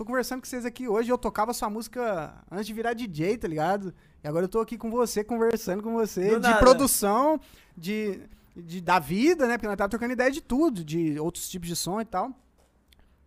Tô 0.00 0.04
conversando 0.06 0.40
com 0.40 0.46
vocês 0.46 0.64
aqui 0.64 0.88
hoje, 0.88 1.12
eu 1.12 1.18
tocava 1.18 1.52
sua 1.52 1.68
música 1.68 2.32
antes 2.50 2.66
de 2.66 2.72
virar 2.72 2.94
DJ, 2.94 3.36
tá 3.36 3.46
ligado? 3.46 3.92
E 4.24 4.26
agora 4.26 4.46
eu 4.46 4.48
tô 4.48 4.58
aqui 4.58 4.78
com 4.78 4.90
você, 4.90 5.22
conversando 5.22 5.82
com 5.82 5.92
você, 5.92 6.30
Do 6.30 6.36
de 6.36 6.48
nada. 6.48 6.58
produção, 6.58 7.38
de, 7.76 8.18
de, 8.56 8.80
da 8.80 8.98
vida, 8.98 9.46
né? 9.46 9.58
Porque 9.58 9.66
nós 9.66 9.76
tava 9.76 9.90
trocando 9.90 10.14
ideia 10.14 10.30
de 10.30 10.40
tudo, 10.40 10.82
de 10.82 11.20
outros 11.20 11.50
tipos 11.50 11.68
de 11.68 11.76
som 11.76 12.00
e 12.00 12.06
tal. 12.06 12.30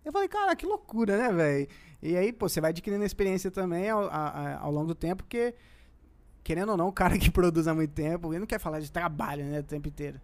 Eu 0.03 0.11
falei, 0.11 0.28
cara, 0.28 0.55
que 0.55 0.65
loucura, 0.65 1.15
né, 1.15 1.32
velho? 1.32 1.67
E 2.01 2.17
aí, 2.17 2.34
pô, 2.34 2.49
você 2.49 2.59
vai 2.59 2.71
adquirindo 2.71 3.03
experiência 3.05 3.51
também 3.51 3.91
ao, 3.91 4.05
a- 4.05 4.57
ao 4.59 4.71
longo 4.71 4.88
do 4.88 4.95
tempo, 4.95 5.21
porque, 5.21 5.53
querendo 6.43 6.69
ou 6.69 6.78
não, 6.78 6.88
o 6.88 6.91
cara 6.91 7.19
que 7.19 7.30
produz 7.30 7.67
há 7.67 7.76
muito 7.76 7.91
tempo, 7.91 8.34
ele 8.34 8.39
não 8.39 8.47
quer 8.47 8.59
falar 8.59 8.80
de 8.80 8.91
trabalho, 8.91 9.45
né, 9.45 9.59
o 9.59 9.63
tempo 9.63 9.88
inteiro. 9.89 10.19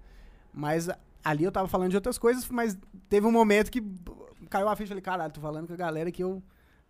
Mas 0.51 0.89
ali 1.23 1.43
eu 1.43 1.51
tava 1.51 1.67
falando 1.67 1.91
de 1.91 1.95
outras 1.95 2.17
coisas, 2.17 2.49
mas 2.49 2.75
teve 3.07 3.27
um 3.27 3.31
momento 3.31 3.69
que 3.69 3.83
caiu 4.49 4.67
a 4.67 4.75
ficha, 4.75 4.89
falei, 4.89 5.01
caralho, 5.01 5.31
tô 5.33 5.41
falando 5.41 5.67
com 5.67 5.73
a 5.73 5.77
galera 5.77 6.11
que 6.11 6.23
eu, 6.23 6.41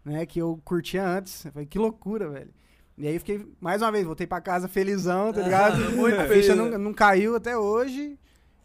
né, 0.03 0.25
que 0.25 0.39
eu 0.39 0.59
curtia 0.63 1.05
antes. 1.07 1.45
Eu 1.45 1.51
falei, 1.51 1.65
que 1.67 1.77
loucura, 1.77 2.29
velho. 2.29 2.53
E 2.97 3.07
aí 3.07 3.17
fiquei, 3.17 3.47
mais 3.61 3.81
uma 3.81 3.91
vez, 3.91 4.05
voltei 4.05 4.27
pra 4.27 4.41
casa 4.41 4.67
felizão, 4.67 5.31
tá 5.31 5.41
ligado? 5.41 5.77
Muito 5.95 6.19
a 6.19 6.25
ficha 6.27 6.55
não, 6.55 6.77
não 6.77 6.93
caiu 6.93 7.35
até 7.35 7.57
hoje. 7.57 8.17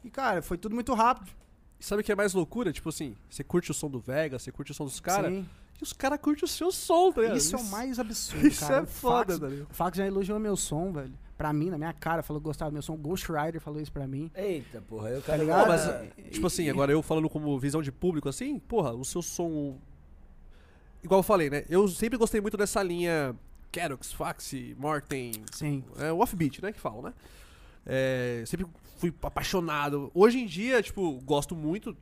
E, 0.03 0.11
cara, 0.11 0.43
foi 0.43 0.59
tudo 0.59 0.75
muito 0.75 0.93
rápido. 0.93 1.31
E 1.81 1.85
sabe 1.85 2.03
o 2.03 2.05
que 2.05 2.13
é 2.13 2.15
mais 2.17 2.35
loucura? 2.35 2.73
Tipo 2.73 2.89
assim, 2.89 3.15
você 3.31 3.43
curte 3.45 3.71
o 3.71 3.75
som 3.75 3.89
do 3.89 4.01
Vegas, 4.01 4.43
você 4.43 4.53
curte 4.53 4.73
o 4.73 4.75
som 4.75 4.85
dos 4.85 5.01
caras, 5.01 5.33
e 5.33 5.83
os 5.83 5.93
caras 5.93 6.19
curtem 6.21 6.45
o 6.45 6.49
seu 6.49 6.71
som, 6.71 7.11
tá 7.13 7.23
ligado? 7.23 7.37
Isso 7.37 7.55
é 7.57 7.59
o 7.59 7.65
mais 7.65 7.99
absurdo, 7.99 8.47
Isso 8.47 8.61
cara. 8.61 8.77
é 8.77 8.83
O 8.83 8.87
foda, 8.87 9.39
tá 9.39 9.47
ligado? 9.49 9.69
O 9.71 9.75
Fax 9.75 9.97
já 9.97 10.07
elogiou 10.07 10.39
meu 10.39 10.57
som, 10.57 10.93
velho. 10.93 11.15
Pra 11.37 11.53
mim, 11.53 11.69
na 11.71 11.77
minha 11.77 11.93
cara, 11.93 12.23
falou 12.23 12.41
que 12.41 12.45
gostava 12.45 12.71
do 12.71 12.75
meu 12.75 12.83
som. 12.83 12.97
Ghost 12.97 13.27
Rider 13.31 13.61
falou 13.61 13.81
isso 13.81 13.91
pra 13.93 14.07
mim. 14.07 14.31
Eita, 14.37 14.81
porra, 14.83 15.11
o 15.11 15.21
Tá 15.21 15.27
cara... 15.33 15.39
ligado? 15.39 15.63
Pô, 15.65 15.69
mas, 15.69 16.31
Tipo 16.31 16.47
assim, 16.47 16.69
agora 16.71 16.93
eu 16.93 17.03
falando 17.03 17.29
como 17.29 17.59
visão 17.59 17.83
de 17.83 17.91
público, 17.91 18.29
assim, 18.29 18.59
porra, 18.59 18.93
o 18.93 19.05
seu 19.05 19.21
som. 19.21 19.77
Igual 21.03 21.19
eu 21.19 21.25
falei, 21.25 21.51
né? 21.51 21.65
Eu 21.69 21.89
sempre 21.89 22.17
gostei 22.17 22.41
muito 22.41 22.57
dessa 22.57 22.83
linha 22.83 23.35
Kerox, 23.73 24.13
Faxi, 24.13 24.77
Morten, 24.79 25.33
Sim. 25.53 25.83
é, 25.99 26.13
o 26.13 26.21
offbeat, 26.21 26.63
né? 26.63 26.73
Que 26.73 26.81
falam, 26.81 27.03
né? 27.03 27.13
É, 27.85 28.43
sempre 28.47 28.67
fui 28.97 29.13
apaixonado. 29.23 30.11
Hoje 30.15 30.39
em 30.39 30.47
dia, 30.47 30.81
tipo, 30.83 31.21
gosto 31.25 31.55
muito, 31.57 31.97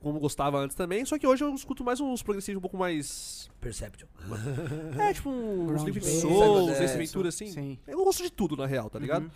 como 0.00 0.20
gostava 0.20 0.58
antes 0.58 0.76
também, 0.76 1.04
só 1.04 1.18
que 1.18 1.26
hoje 1.26 1.42
eu 1.44 1.54
escuto 1.54 1.82
mais 1.84 2.00
uns 2.00 2.22
progressivos 2.22 2.58
um 2.58 2.60
pouco 2.60 2.76
mais. 2.76 3.50
Perception. 3.60 4.06
É, 4.98 5.12
tipo, 5.12 5.30
uns 5.30 5.82
Living 5.82 6.00
Souls, 6.00 6.78
é, 6.78 6.84
Ace 6.84 6.96
Ventura, 6.96 7.28
assim. 7.28 7.46
Sim. 7.48 7.78
Eu 7.86 8.04
gosto 8.04 8.22
de 8.22 8.30
tudo, 8.30 8.56
na 8.56 8.66
real, 8.66 8.88
tá 8.88 8.98
ligado? 8.98 9.24
Uhum. 9.24 9.30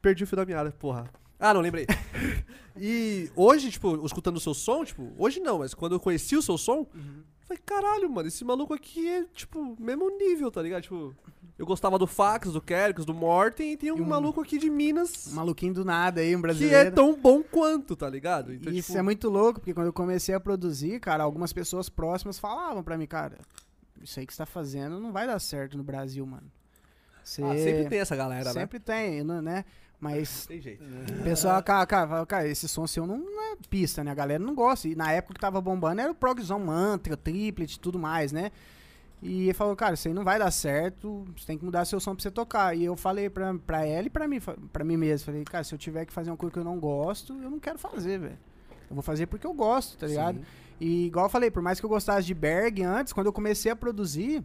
Perdi 0.00 0.24
o 0.24 0.26
fio 0.26 0.36
da 0.36 0.44
meada, 0.46 0.70
porra. 0.72 1.10
Ah, 1.38 1.52
não, 1.52 1.60
lembrei. 1.60 1.86
e 2.76 3.30
hoje, 3.34 3.70
tipo, 3.70 4.04
escutando 4.06 4.36
o 4.36 4.40
seu 4.40 4.54
som, 4.54 4.84
tipo, 4.84 5.12
hoje 5.18 5.40
não, 5.40 5.58
mas 5.58 5.74
quando 5.74 5.94
eu 5.94 6.00
conheci 6.00 6.36
o 6.36 6.42
seu 6.42 6.56
som, 6.56 6.86
Uhum. 6.94 7.22
Falei, 7.46 7.62
caralho, 7.64 8.10
mano, 8.10 8.28
esse 8.28 8.44
maluco 8.44 8.74
aqui 8.74 9.08
é, 9.08 9.24
tipo, 9.34 9.76
mesmo 9.78 10.10
nível, 10.18 10.50
tá 10.50 10.60
ligado? 10.62 10.82
Tipo, 10.82 11.14
eu 11.58 11.64
gostava 11.66 11.98
do 11.98 12.06
Fax, 12.06 12.52
do 12.52 12.60
Kerkos, 12.60 13.04
do 13.04 13.14
Morten, 13.14 13.72
e 13.72 13.76
tem 13.76 13.92
um, 13.92 13.96
um- 13.96 14.04
maluco 14.04 14.40
aqui 14.40 14.58
de 14.58 14.68
Minas 14.68 15.28
Um 15.32 15.36
maluquinho 15.36 15.72
do 15.74 15.84
nada 15.84 16.20
aí, 16.20 16.34
um 16.34 16.38
que 16.38 16.42
brasileiro. 16.42 16.88
é 16.88 16.90
tão 16.90 17.14
bom 17.16 17.42
quanto, 17.42 17.94
tá 17.94 18.08
ligado? 18.08 18.52
Então, 18.52 18.72
Isso 18.72 18.88
tipo, 18.88 18.98
é 18.98 19.02
muito 19.02 19.28
louco, 19.28 19.60
porque 19.60 19.74
quando 19.74 19.86
eu 19.86 19.92
comecei 19.92 20.34
a 20.34 20.40
produzir, 20.40 20.98
cara, 21.00 21.22
algumas 21.22 21.52
pessoas 21.52 21.88
próximas 21.88 22.38
falavam 22.38 22.82
pra 22.82 22.98
mim, 22.98 23.06
cara, 23.06 23.38
isso 24.02 24.18
aí 24.18 24.26
que 24.26 24.32
você 24.32 24.38
tá 24.38 24.46
fazendo 24.46 24.98
não 24.98 25.12
vai 25.12 25.26
dar 25.26 25.38
certo 25.38 25.76
no 25.76 25.84
Brasil, 25.84 26.26
mano. 26.26 26.50
Você... 27.22 27.42
ah, 27.42 27.54
sempre 27.56 27.88
tem 27.88 28.00
essa 28.00 28.14
galera, 28.14 28.52
Sempre 28.52 28.78
tem, 28.78 29.24
né, 29.24 29.40
né? 29.40 29.64
Mas? 30.04 30.44
Tem 30.46 30.60
jeito. 30.60 30.84
o 30.84 31.22
pessoal, 31.22 31.62
cara, 31.62 31.86
cara, 31.86 32.26
cara, 32.26 32.46
esse 32.46 32.68
som 32.68 32.86
seu 32.86 33.06
não 33.06 33.16
é 33.52 33.56
pista, 33.70 34.04
né? 34.04 34.10
A 34.10 34.14
galera 34.14 34.44
não 34.44 34.54
gosta. 34.54 34.86
E 34.86 34.94
na 34.94 35.10
época 35.10 35.32
que 35.32 35.40
tava 35.40 35.62
bombando 35.62 36.02
era 36.02 36.12
o 36.12 36.14
progzão 36.14 36.60
mantra, 36.60 37.16
triplet 37.16 37.74
e 37.74 37.80
tudo 37.80 37.98
mais, 37.98 38.30
né? 38.30 38.52
E 39.22 39.44
ele 39.44 39.54
falou, 39.54 39.74
cara, 39.74 39.94
isso 39.94 40.06
aí 40.06 40.12
não 40.12 40.22
vai 40.22 40.38
dar 40.38 40.50
certo, 40.50 41.24
você 41.34 41.46
tem 41.46 41.56
que 41.56 41.64
mudar 41.64 41.86
seu 41.86 41.98
som 41.98 42.14
pra 42.14 42.22
você 42.22 42.30
tocar. 42.30 42.76
E 42.76 42.84
eu 42.84 42.94
falei 42.94 43.30
pra, 43.30 43.54
pra 43.54 43.86
ela 43.86 44.06
e 44.06 44.10
pra 44.10 44.28
mim, 44.28 44.38
pra 44.70 44.84
mim 44.84 44.98
mesmo, 44.98 45.24
falei, 45.24 45.42
cara, 45.44 45.64
se 45.64 45.74
eu 45.74 45.78
tiver 45.78 46.04
que 46.04 46.12
fazer 46.12 46.30
uma 46.30 46.36
coisa 46.36 46.52
que 46.52 46.58
eu 46.58 46.64
não 46.64 46.78
gosto, 46.78 47.32
eu 47.32 47.50
não 47.50 47.58
quero 47.58 47.78
fazer, 47.78 48.18
velho. 48.18 48.38
Eu 48.90 48.94
vou 48.94 49.02
fazer 49.02 49.26
porque 49.26 49.46
eu 49.46 49.54
gosto, 49.54 49.96
tá 49.96 50.06
ligado? 50.06 50.36
Sim. 50.36 50.44
E 50.78 51.06
igual 51.06 51.24
eu 51.24 51.30
falei, 51.30 51.50
por 51.50 51.62
mais 51.62 51.80
que 51.80 51.86
eu 51.86 51.88
gostasse 51.88 52.26
de 52.26 52.34
Berg 52.34 52.82
antes, 52.82 53.14
quando 53.14 53.28
eu 53.28 53.32
comecei 53.32 53.72
a 53.72 53.76
produzir, 53.76 54.44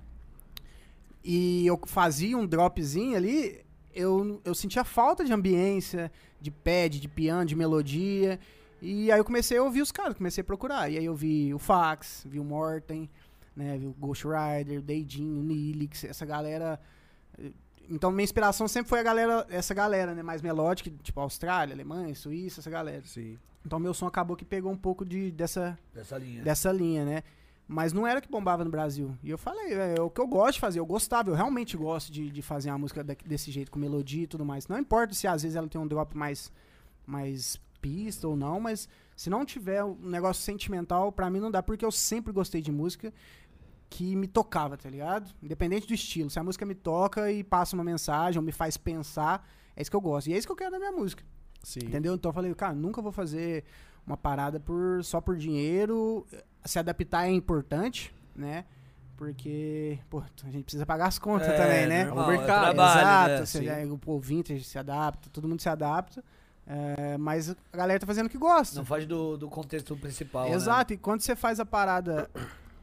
e 1.22 1.68
eu 1.68 1.78
fazia 1.86 2.38
um 2.38 2.47
dropzinho 2.47 3.18
ali, 3.18 3.60
eu, 4.00 4.41
eu 4.45 4.56
sentia 4.56 4.84
falta 4.84 5.24
de 5.26 5.34
ambiência, 5.34 6.12
de 6.39 6.50
pad, 6.52 7.00
de 7.00 7.08
piano, 7.08 7.45
de 7.45 7.56
melodia. 7.56 8.39
E 8.82 9.12
aí 9.12 9.20
eu 9.20 9.26
comecei 9.26 9.58
a 9.58 9.64
ouvir 9.64 9.82
os 9.82 9.91
caras, 9.91 10.16
comecei 10.16 10.41
a 10.41 10.45
procurar. 10.45 10.89
E 10.89 10.97
aí 10.97 11.06
eu 11.06 11.16
vi 11.16 11.54
o 11.54 11.60
Fax, 11.60 12.24
vi 12.26 12.39
o 12.39 12.43
Morten, 12.43 13.10
né, 13.56 13.78
vi 13.78 13.86
o 13.88 13.91
Ghost 14.00 14.26
Rider, 14.26 14.80
o 14.80 14.82
Deidinho, 14.82 15.39
o 15.41 15.43
Nilix, 15.43 16.04
essa 16.06 16.26
galera. 16.26 16.80
Então 17.89 18.12
minha 18.12 18.24
inspiração 18.24 18.68
sempre 18.68 18.89
foi 18.89 19.00
a 19.00 19.04
galera, 19.04 19.45
essa 19.50 19.74
galera, 19.74 20.14
né, 20.14 20.22
mais 20.24 20.41
melódica, 20.41 20.91
tipo 21.04 21.20
Austrália, 21.20 21.74
Alemanha, 21.74 22.14
Suíça, 22.16 22.62
essa 22.62 22.70
galera. 22.70 23.02
Sim. 23.06 23.38
Então 23.66 23.80
meu 23.80 23.93
som 23.93 24.08
acabou 24.08 24.38
que 24.38 24.45
pegou 24.45 24.72
um 24.72 24.78
pouco 24.78 25.04
de, 25.04 25.32
dessa, 25.32 25.78
Dessa 25.93 26.18
linha. 26.18 26.41
dessa 26.43 26.72
linha, 26.72 27.04
né? 27.04 27.24
Mas 27.72 27.94
não 27.94 28.08
era 28.08 28.20
que 28.20 28.28
bombava 28.28 28.66
no 28.66 28.72
Brasil. 28.72 29.16
E 29.22 29.30
eu 29.30 29.38
falei, 29.38 29.76
é, 29.76 29.96
é 29.96 30.02
o 30.02 30.10
que 30.10 30.20
eu 30.20 30.26
gosto 30.26 30.54
de 30.54 30.60
fazer, 30.60 30.80
eu 30.80 30.86
gostava, 30.88 31.30
eu 31.30 31.36
realmente 31.36 31.78
gosto 31.78 32.12
de, 32.12 32.32
de 32.32 32.42
fazer 32.42 32.72
uma 32.72 32.80
música 32.80 33.04
desse 33.04 33.52
jeito, 33.52 33.70
com 33.70 33.78
melodia 33.78 34.24
e 34.24 34.28
tudo 34.28 34.44
mais. 34.44 34.68
Não 34.68 34.80
importa 34.80 35.14
se 35.14 35.28
às 35.28 35.44
vezes 35.44 35.56
ela 35.56 35.68
tem 35.68 35.80
um 35.80 35.88
drop 35.88 36.18
mais, 36.18 36.52
mais 37.06 37.62
pista 37.80 38.28
ou 38.28 38.36
não, 38.36 38.60
mas 38.60 38.90
se 39.16 39.30
não 39.30 39.46
tiver 39.46 39.84
um 39.84 39.96
negócio 40.02 40.42
sentimental, 40.42 41.12
pra 41.12 41.30
mim 41.30 41.40
não 41.40 41.52
dá, 41.52 41.62
porque 41.62 41.86
eu 41.86 41.92
sempre 41.92 42.34
gostei 42.34 42.60
de 42.60 42.72
música 42.72 43.14
que 43.88 44.16
me 44.16 44.28
tocava, 44.28 44.76
tá 44.76 44.90
ligado? 44.90 45.32
Independente 45.40 45.88
do 45.88 45.94
estilo. 45.94 46.28
Se 46.32 46.40
a 46.40 46.44
música 46.44 46.66
me 46.66 46.74
toca 46.74 47.32
e 47.32 47.44
passa 47.44 47.76
uma 47.76 47.84
mensagem 47.84 48.40
ou 48.40 48.44
me 48.44 48.52
faz 48.52 48.78
pensar, 48.78 49.48
é 49.76 49.82
isso 49.84 49.92
que 49.92 49.96
eu 49.96 50.02
gosto. 50.02 50.28
E 50.28 50.34
é 50.34 50.38
isso 50.40 50.48
que 50.48 50.52
eu 50.52 50.58
quero 50.58 50.72
da 50.72 50.80
minha 50.80 50.92
música. 50.92 51.24
Sim. 51.62 51.82
Entendeu? 51.84 52.16
Então 52.16 52.30
eu 52.30 52.34
falei, 52.34 52.56
cara, 52.56 52.74
nunca 52.74 53.00
vou 53.00 53.12
fazer 53.12 53.64
uma 54.10 54.18
parada 54.18 54.60
por, 54.60 55.03
só 55.03 55.22
por 55.22 55.38
dinheiro. 55.38 56.26
Se 56.66 56.80
adaptar 56.80 57.28
é 57.28 57.32
importante, 57.32 58.14
né? 58.36 58.66
Porque, 59.16 59.99
pô, 60.10 60.20
a 60.45 60.49
gente 60.49 60.64
precisa 60.64 60.86
pagar 60.86 61.07
as 61.07 61.20
contas 61.20 61.47
É, 61.49 61.57
também, 61.57 61.88
né? 61.88 62.05
normal, 62.05 62.28
O 62.28 62.32
é 62.32 62.38
mercado, 62.38 62.64
trabalho, 62.76 63.34
Exato, 63.43 63.62
né? 63.66 63.86
o 63.86 63.97
povo 63.97 64.20
vintage 64.20 64.64
se 64.64 64.80
adapta, 64.80 65.30
todo 65.32 65.47
mundo 65.47 65.62
se 65.62 65.68
adapta. 65.70 66.24
é, 66.66 67.18
mas 67.18 67.49
a 67.49 67.78
galera 67.78 67.99
tá 67.99 68.07
fazendo 68.07 68.28
o 68.28 68.30
que 68.30 68.38
gosta. 68.38 68.78
Não 68.78 68.86
faz 68.86 69.05
do, 69.05 69.38
do 69.38 69.49
contexto 69.49 69.95
principal. 69.97 70.45
né? 70.49 70.55
Exato, 70.55 70.93
e 70.93 70.97
quando 70.97 71.20
você 71.22 71.36
faz 71.36 71.60
a 71.60 71.66
parada 71.66 72.30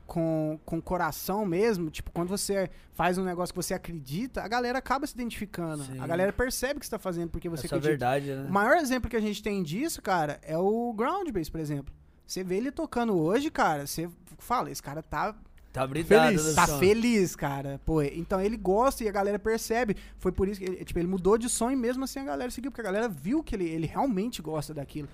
com, 0.06 0.58
com 0.64 0.80
coração 0.80 1.44
mesmo, 1.44 1.90
tipo, 1.90 2.10
quando 2.12 2.28
você 2.28 2.70
faz 2.92 3.18
um 3.18 3.24
negócio 3.24 3.52
que 3.52 3.60
você 3.62 3.74
acredita, 3.74 4.42
a 4.42 4.48
galera 4.48 4.78
acaba 4.78 5.06
se 5.06 5.14
identificando. 5.14 5.84
Sim. 5.84 5.98
A 6.00 6.06
galera 6.06 6.32
percebe 6.32 6.80
que 6.80 6.86
você 6.86 6.90
tá 6.90 6.98
fazendo 6.98 7.28
porque 7.30 7.48
você 7.48 7.66
Essa 7.66 7.74
é 7.74 7.78
acredita. 7.78 7.90
verdade, 7.90 8.26
né? 8.42 8.48
O 8.48 8.52
maior 8.52 8.76
exemplo 8.76 9.10
que 9.10 9.16
a 9.16 9.20
gente 9.20 9.42
tem 9.42 9.62
disso, 9.62 10.00
cara, 10.00 10.38
é 10.42 10.56
o 10.56 10.92
Ground 10.94 11.28
Bass, 11.30 11.48
por 11.50 11.60
exemplo. 11.60 11.92
Você 12.26 12.42
vê 12.42 12.56
ele 12.56 12.70
tocando 12.72 13.16
hoje, 13.16 13.50
cara, 13.50 13.86
você 13.86 14.08
fala, 14.38 14.70
esse 14.70 14.82
cara 14.82 15.02
tá, 15.02 15.34
Tá 15.72 15.86
brilhado 15.86 16.28
Feliz. 16.38 16.46
no 16.46 16.54
tá 16.54 16.66
som. 16.66 16.78
feliz, 16.78 17.36
cara. 17.36 17.78
Pô, 17.84 18.00
então 18.00 18.40
ele 18.40 18.56
gosta 18.56 19.04
e 19.04 19.08
a 19.08 19.12
galera 19.12 19.38
percebe. 19.38 19.94
Foi 20.16 20.32
por 20.32 20.48
isso 20.48 20.58
que 20.58 20.64
ele, 20.64 20.82
tipo, 20.82 20.98
ele 20.98 21.06
mudou 21.06 21.36
de 21.36 21.50
som 21.50 21.70
e 21.70 21.76
mesmo 21.76 22.02
assim 22.04 22.18
a 22.18 22.24
galera 22.24 22.50
seguiu, 22.50 22.70
porque 22.70 22.80
a 22.80 22.84
galera 22.84 23.10
viu 23.10 23.42
que 23.42 23.54
ele, 23.54 23.68
ele 23.68 23.86
realmente 23.86 24.40
gosta 24.40 24.72
daquilo. 24.72 25.06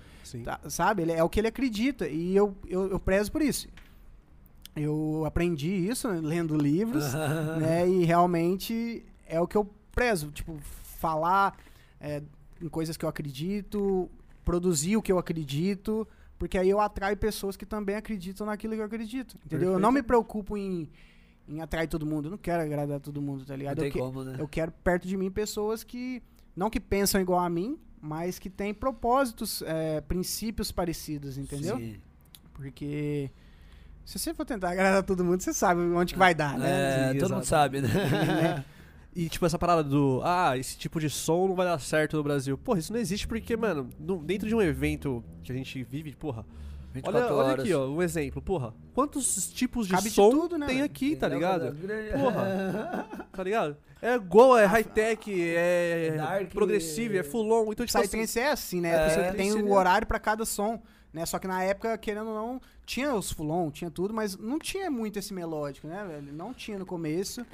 Tá, 0.45 0.61
sabe? 0.69 1.01
Ele, 1.01 1.11
é 1.11 1.21
o 1.21 1.27
que 1.27 1.41
ele 1.41 1.49
acredita. 1.49 2.07
E 2.07 2.33
eu, 2.33 2.55
eu, 2.65 2.91
eu 2.91 2.97
prezo 2.97 3.29
por 3.29 3.41
isso. 3.41 3.67
Eu 4.75 5.23
aprendi 5.25 5.69
isso 5.69 6.07
né, 6.09 6.19
lendo 6.21 6.55
livros, 6.57 7.05
né? 7.59 7.87
E 7.87 8.03
realmente 8.05 9.05
é 9.27 9.39
o 9.39 9.47
que 9.47 9.55
eu 9.55 9.69
prezo. 9.91 10.31
Tipo, 10.31 10.57
falar 10.99 11.57
é, 11.99 12.21
em 12.61 12.67
coisas 12.67 12.97
que 12.97 13.05
eu 13.05 13.09
acredito, 13.09 14.09
produzir 14.43 14.97
o 14.97 15.01
que 15.01 15.11
eu 15.11 15.19
acredito, 15.19 16.07
porque 16.39 16.57
aí 16.57 16.69
eu 16.69 16.79
atraio 16.79 17.15
pessoas 17.17 17.55
que 17.55 17.65
também 17.65 17.95
acreditam 17.95 18.47
naquilo 18.47 18.73
que 18.73 18.79
eu 18.81 18.85
acredito. 18.85 19.37
Entendeu? 19.45 19.73
Eu 19.73 19.79
não 19.79 19.91
me 19.91 20.01
preocupo 20.01 20.57
em, 20.57 20.89
em 21.47 21.61
atrair 21.61 21.87
todo 21.87 22.05
mundo. 22.05 22.25
Eu 22.27 22.31
não 22.31 22.37
quero 22.37 22.63
agradar 22.63 22.99
todo 22.99 23.21
mundo, 23.21 23.45
tá 23.45 23.53
Não 23.53 23.59
ligado? 23.59 23.77
tem 23.77 23.87
Eu, 23.87 23.91
que- 23.91 23.99
como, 23.99 24.23
né? 24.23 24.35
eu 24.39 24.47
quero 24.47 24.71
perto 24.71 25.07
de 25.07 25.15
mim 25.15 25.29
pessoas 25.29 25.83
que 25.83 26.21
não 26.55 26.69
que 26.69 26.79
pensam 26.79 27.21
igual 27.21 27.39
a 27.39 27.49
mim, 27.49 27.77
mas 28.01 28.39
que 28.39 28.49
têm 28.49 28.73
propósitos, 28.73 29.61
é, 29.65 30.01
princípios 30.01 30.71
parecidos, 30.71 31.37
entendeu? 31.37 31.77
Sim. 31.77 31.95
Porque 32.53 33.31
se 34.05 34.19
você 34.19 34.33
for 34.33 34.45
tentar 34.45 34.71
agradar 34.71 35.03
todo 35.03 35.23
mundo, 35.23 35.41
você 35.41 35.53
sabe 35.53 35.81
onde 35.81 36.13
que 36.13 36.19
vai 36.19 36.33
dar, 36.35 36.57
né? 36.57 37.09
É, 37.09 37.11
Sim, 37.13 37.19
todo 37.19 37.29
mundo 37.31 37.43
exato. 37.43 37.47
sabe, 37.47 37.81
né? 37.81 38.63
E, 39.15 39.29
tipo, 39.29 39.45
essa 39.45 39.59
parada 39.59 39.83
do. 39.83 40.21
Ah, 40.23 40.57
esse 40.57 40.75
tipo 40.77 40.99
de 40.99 41.07
som 41.09 41.47
não 41.47 41.55
vai 41.55 41.67
dar 41.67 41.79
certo 41.79 42.17
no 42.17 42.23
Brasil. 42.23 42.57
Porra, 42.57 42.79
isso 42.79 42.91
não 42.91 42.99
existe 42.99 43.27
porque, 43.27 43.55
mano, 43.55 43.87
no- 43.99 44.17
dentro 44.23 44.47
de 44.47 44.55
um 44.55 44.61
evento 44.61 45.23
que 45.43 45.51
a 45.51 45.55
gente 45.55 45.83
vive, 45.83 46.15
porra. 46.15 46.43
24 46.91 47.19
Olha, 47.35 47.35
olha 47.35 47.53
aqui, 47.61 47.73
ó, 47.73 47.87
um 47.87 48.01
exemplo. 48.03 48.41
Porra, 48.41 48.73
quantos 48.93 49.51
tipos 49.53 49.87
de 49.87 49.93
Cabe 49.93 50.09
de 50.09 50.15
som 50.15 50.29
tudo, 50.29 50.57
né, 50.59 50.67
tem 50.67 50.81
aqui, 50.83 51.15
tá 51.15 51.27
ligado? 51.27 51.75
Porra. 52.19 53.07
Tá 53.33 53.43
ligado? 53.43 53.75
É 53.99 54.13
igual, 54.15 54.57
é 54.59 54.65
high-tech, 54.65 55.31
é, 55.31 56.07
É 56.13 56.17
dark, 56.17 56.51
progressivo, 56.51 57.15
é 57.17 57.23
full-on. 57.23 57.71
Então, 57.71 57.83
tipo 57.85 57.97
assim, 57.97 58.07
Psytrance 58.07 58.39
é 58.39 58.51
assim, 58.51 58.79
né? 58.81 58.89
É, 58.93 59.09
você 59.09 59.31
tem 59.37 59.49
seria- 59.51 59.65
um 59.65 59.71
horário 59.73 60.05
pra 60.05 60.19
cada 60.19 60.45
som, 60.45 60.79
né? 61.11 61.25
Só 61.25 61.39
que 61.39 61.47
na 61.47 61.63
época, 61.63 61.97
querendo 61.97 62.27
ou 62.29 62.35
não, 62.35 62.61
tinha 62.85 63.13
os 63.13 63.31
fulon, 63.31 63.71
tinha 63.71 63.89
tudo, 63.91 64.13
mas 64.13 64.37
não 64.37 64.59
tinha 64.59 64.89
muito 64.91 65.17
esse 65.19 65.33
melódico, 65.33 65.87
né, 65.87 66.05
velho? 66.07 66.33
Não 66.33 66.53
tinha 66.53 66.77
no 66.79 66.85
começo. 66.85 67.45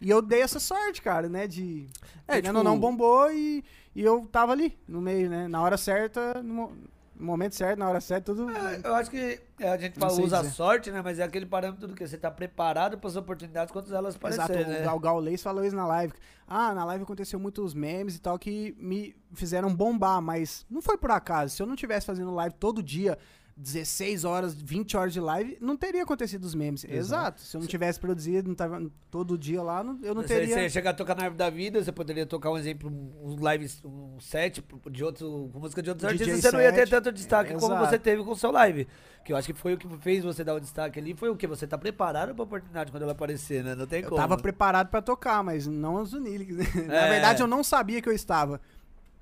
E 0.00 0.10
eu 0.10 0.20
dei 0.20 0.42
essa 0.42 0.60
sorte, 0.60 1.00
cara, 1.00 1.28
né? 1.28 1.46
De. 1.46 1.86
É, 2.28 2.40
tipo- 2.42 2.56
ou 2.56 2.62
não, 2.64 2.78
bombou 2.78 3.30
e, 3.32 3.64
e 3.94 4.02
eu 4.02 4.28
tava 4.30 4.52
ali, 4.52 4.76
no 4.86 5.00
meio, 5.00 5.30
né? 5.30 5.48
Na 5.48 5.62
hora 5.62 5.76
certa, 5.78 6.42
no, 6.42 6.52
mo- 6.54 6.72
no 7.18 7.26
momento 7.26 7.54
certo, 7.54 7.78
na 7.78 7.88
hora 7.88 7.98
certa, 8.00 8.34
tudo. 8.34 8.50
É, 8.50 8.80
Eu 8.84 8.94
acho 8.94 9.10
que 9.10 9.40
é, 9.58 9.70
a 9.70 9.78
gente 9.78 9.98
fala, 9.98 10.12
usa 10.20 10.40
dizer. 10.42 10.50
sorte, 10.52 10.90
né? 10.90 11.00
Mas 11.02 11.18
é 11.18 11.22
aquele 11.22 11.46
parâmetro 11.46 11.88
do 11.88 11.94
que 11.94 12.06
você 12.06 12.18
tá 12.18 12.30
preparado 12.30 12.98
para 12.98 13.08
as 13.08 13.16
oportunidades 13.16 13.72
quando 13.72 13.86
elas 13.94 14.14
Exato, 14.16 14.26
aparecerem, 14.42 14.66
né? 14.70 14.80
o 14.82 14.84
Gal 14.84 15.00
Gaulês 15.00 15.42
falou 15.42 15.64
isso 15.64 15.74
na 15.74 15.86
live. 15.86 16.12
Ah, 16.46 16.74
na 16.74 16.84
live 16.84 17.04
aconteceu 17.04 17.40
muitos 17.40 17.72
memes 17.72 18.16
e 18.16 18.20
tal 18.20 18.38
que 18.38 18.76
me 18.78 19.16
fizeram 19.32 19.74
bombar, 19.74 20.20
mas 20.20 20.66
não 20.70 20.82
foi 20.82 20.98
por 20.98 21.10
acaso. 21.10 21.56
Se 21.56 21.62
eu 21.62 21.66
não 21.66 21.74
tivesse 21.74 22.04
fazendo 22.04 22.34
live 22.34 22.54
todo 22.56 22.82
dia, 22.82 23.18
16 23.56 24.24
horas, 24.24 24.54
20 24.54 24.96
horas 24.98 25.12
de 25.14 25.20
live, 25.20 25.56
não 25.62 25.76
teria 25.78 26.02
acontecido 26.02 26.44
os 26.44 26.54
memes. 26.54 26.84
Exato. 26.84 27.40
Se 27.40 27.56
eu 27.56 27.60
não 27.60 27.66
tivesse 27.66 27.98
produzido, 27.98 28.48
não 28.48 28.54
tava 28.54 28.82
todo 29.10 29.38
dia 29.38 29.62
lá, 29.62 29.82
não- 29.82 29.98
eu 30.02 30.14
não 30.14 30.20
Você, 30.20 30.28
você 30.28 30.40
teria. 30.40 30.62
ia 30.64 30.68
chegar 30.68 30.90
a 30.90 30.92
tocar 30.94 31.14
na 31.16 31.22
árvore 31.22 31.38
da 31.38 31.48
vida, 31.48 31.82
você 31.82 31.90
poderia 31.90 32.26
tocar 32.26 32.50
um 32.50 32.58
exemplo, 32.58 32.90
um 32.90 33.40
live, 33.42 33.66
um 33.84 34.20
set 34.20 34.62
de 34.90 35.02
outro, 35.02 35.48
com 35.52 35.58
música 35.58 35.82
de 35.82 35.88
outros 35.88 36.12
DJ 36.12 36.26
artistas, 36.26 36.50
você 36.50 36.56
não 36.56 36.62
ia 36.62 36.72
ter 36.72 36.86
tanto 36.86 37.10
destaque 37.10 37.54
como 37.54 37.72
Exato. 37.72 37.86
você 37.90 37.98
teve 37.98 38.22
com 38.22 38.32
o 38.32 38.36
seu 38.36 38.50
live. 38.50 38.86
Que 39.24 39.32
eu 39.32 39.36
acho 39.38 39.46
que 39.52 39.58
foi 39.58 39.72
o 39.72 39.78
que 39.78 39.88
fez 39.98 40.22
você 40.22 40.44
dar 40.44 40.54
o 40.54 40.60
destaque 40.60 40.98
ali, 41.00 41.14
foi 41.14 41.30
o 41.30 41.36
que? 41.36 41.46
Você 41.46 41.66
tá 41.66 41.78
preparado 41.78 42.34
pra 42.34 42.44
oportunidade 42.44 42.90
quando 42.90 43.04
ela 43.04 43.12
aparecer, 43.12 43.64
né? 43.64 43.74
Não 43.74 43.86
tem 43.86 44.02
Eu 44.02 44.10
como. 44.10 44.20
tava 44.20 44.36
preparado 44.36 44.88
pra 44.88 45.00
tocar, 45.00 45.42
mas 45.42 45.66
não 45.66 45.94
os 45.94 46.12
Unilix. 46.12 46.54
Na 46.86 46.94
É. 46.94 47.10
verdade, 47.10 47.42
eu 47.42 47.46
não 47.46 47.64
sabia 47.64 48.02
que 48.02 48.08
eu 48.08 48.12
estava. 48.12 48.60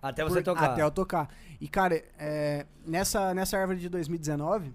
Até 0.02 0.22
você 0.22 0.42
Por- 0.42 0.52
tocar. 0.52 0.70
Até 0.72 0.82
eu 0.82 0.90
tocar. 0.90 1.30
E, 1.60 1.68
cara, 1.68 2.02
é, 2.18 2.66
nessa, 2.86 3.32
nessa 3.34 3.58
árvore 3.58 3.78
de 3.78 3.88
2019, 3.88 4.72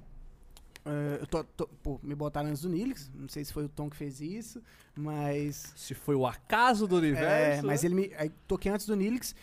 é, 0.85 1.17
eu 1.21 1.27
tô, 1.27 1.43
tô- 1.43 1.67
pô, 1.83 1.99
me 2.01 2.15
botaram 2.15 2.49
antes 2.49 2.61
do 2.61 2.69
Nilix. 2.69 3.11
Não 3.13 3.27
sei 3.27 3.43
se 3.43 3.53
foi 3.53 3.65
o 3.65 3.69
Tom 3.69 3.89
que 3.89 3.95
fez 3.97 4.21
isso, 4.21 4.61
mas. 4.95 5.73
se 5.75 5.93
foi 5.93 6.15
o 6.15 6.25
acaso 6.25 6.87
do 6.87 6.97
universo. 6.97 7.25
É, 7.25 7.61
mas 7.61 7.83
né? 7.83 7.87
ele 7.87 7.95
me. 7.95 8.11
Aí, 8.17 8.29
toquei 8.47 8.71
antes 8.71 8.85
do 8.85 8.95
Nilix. 8.95 9.35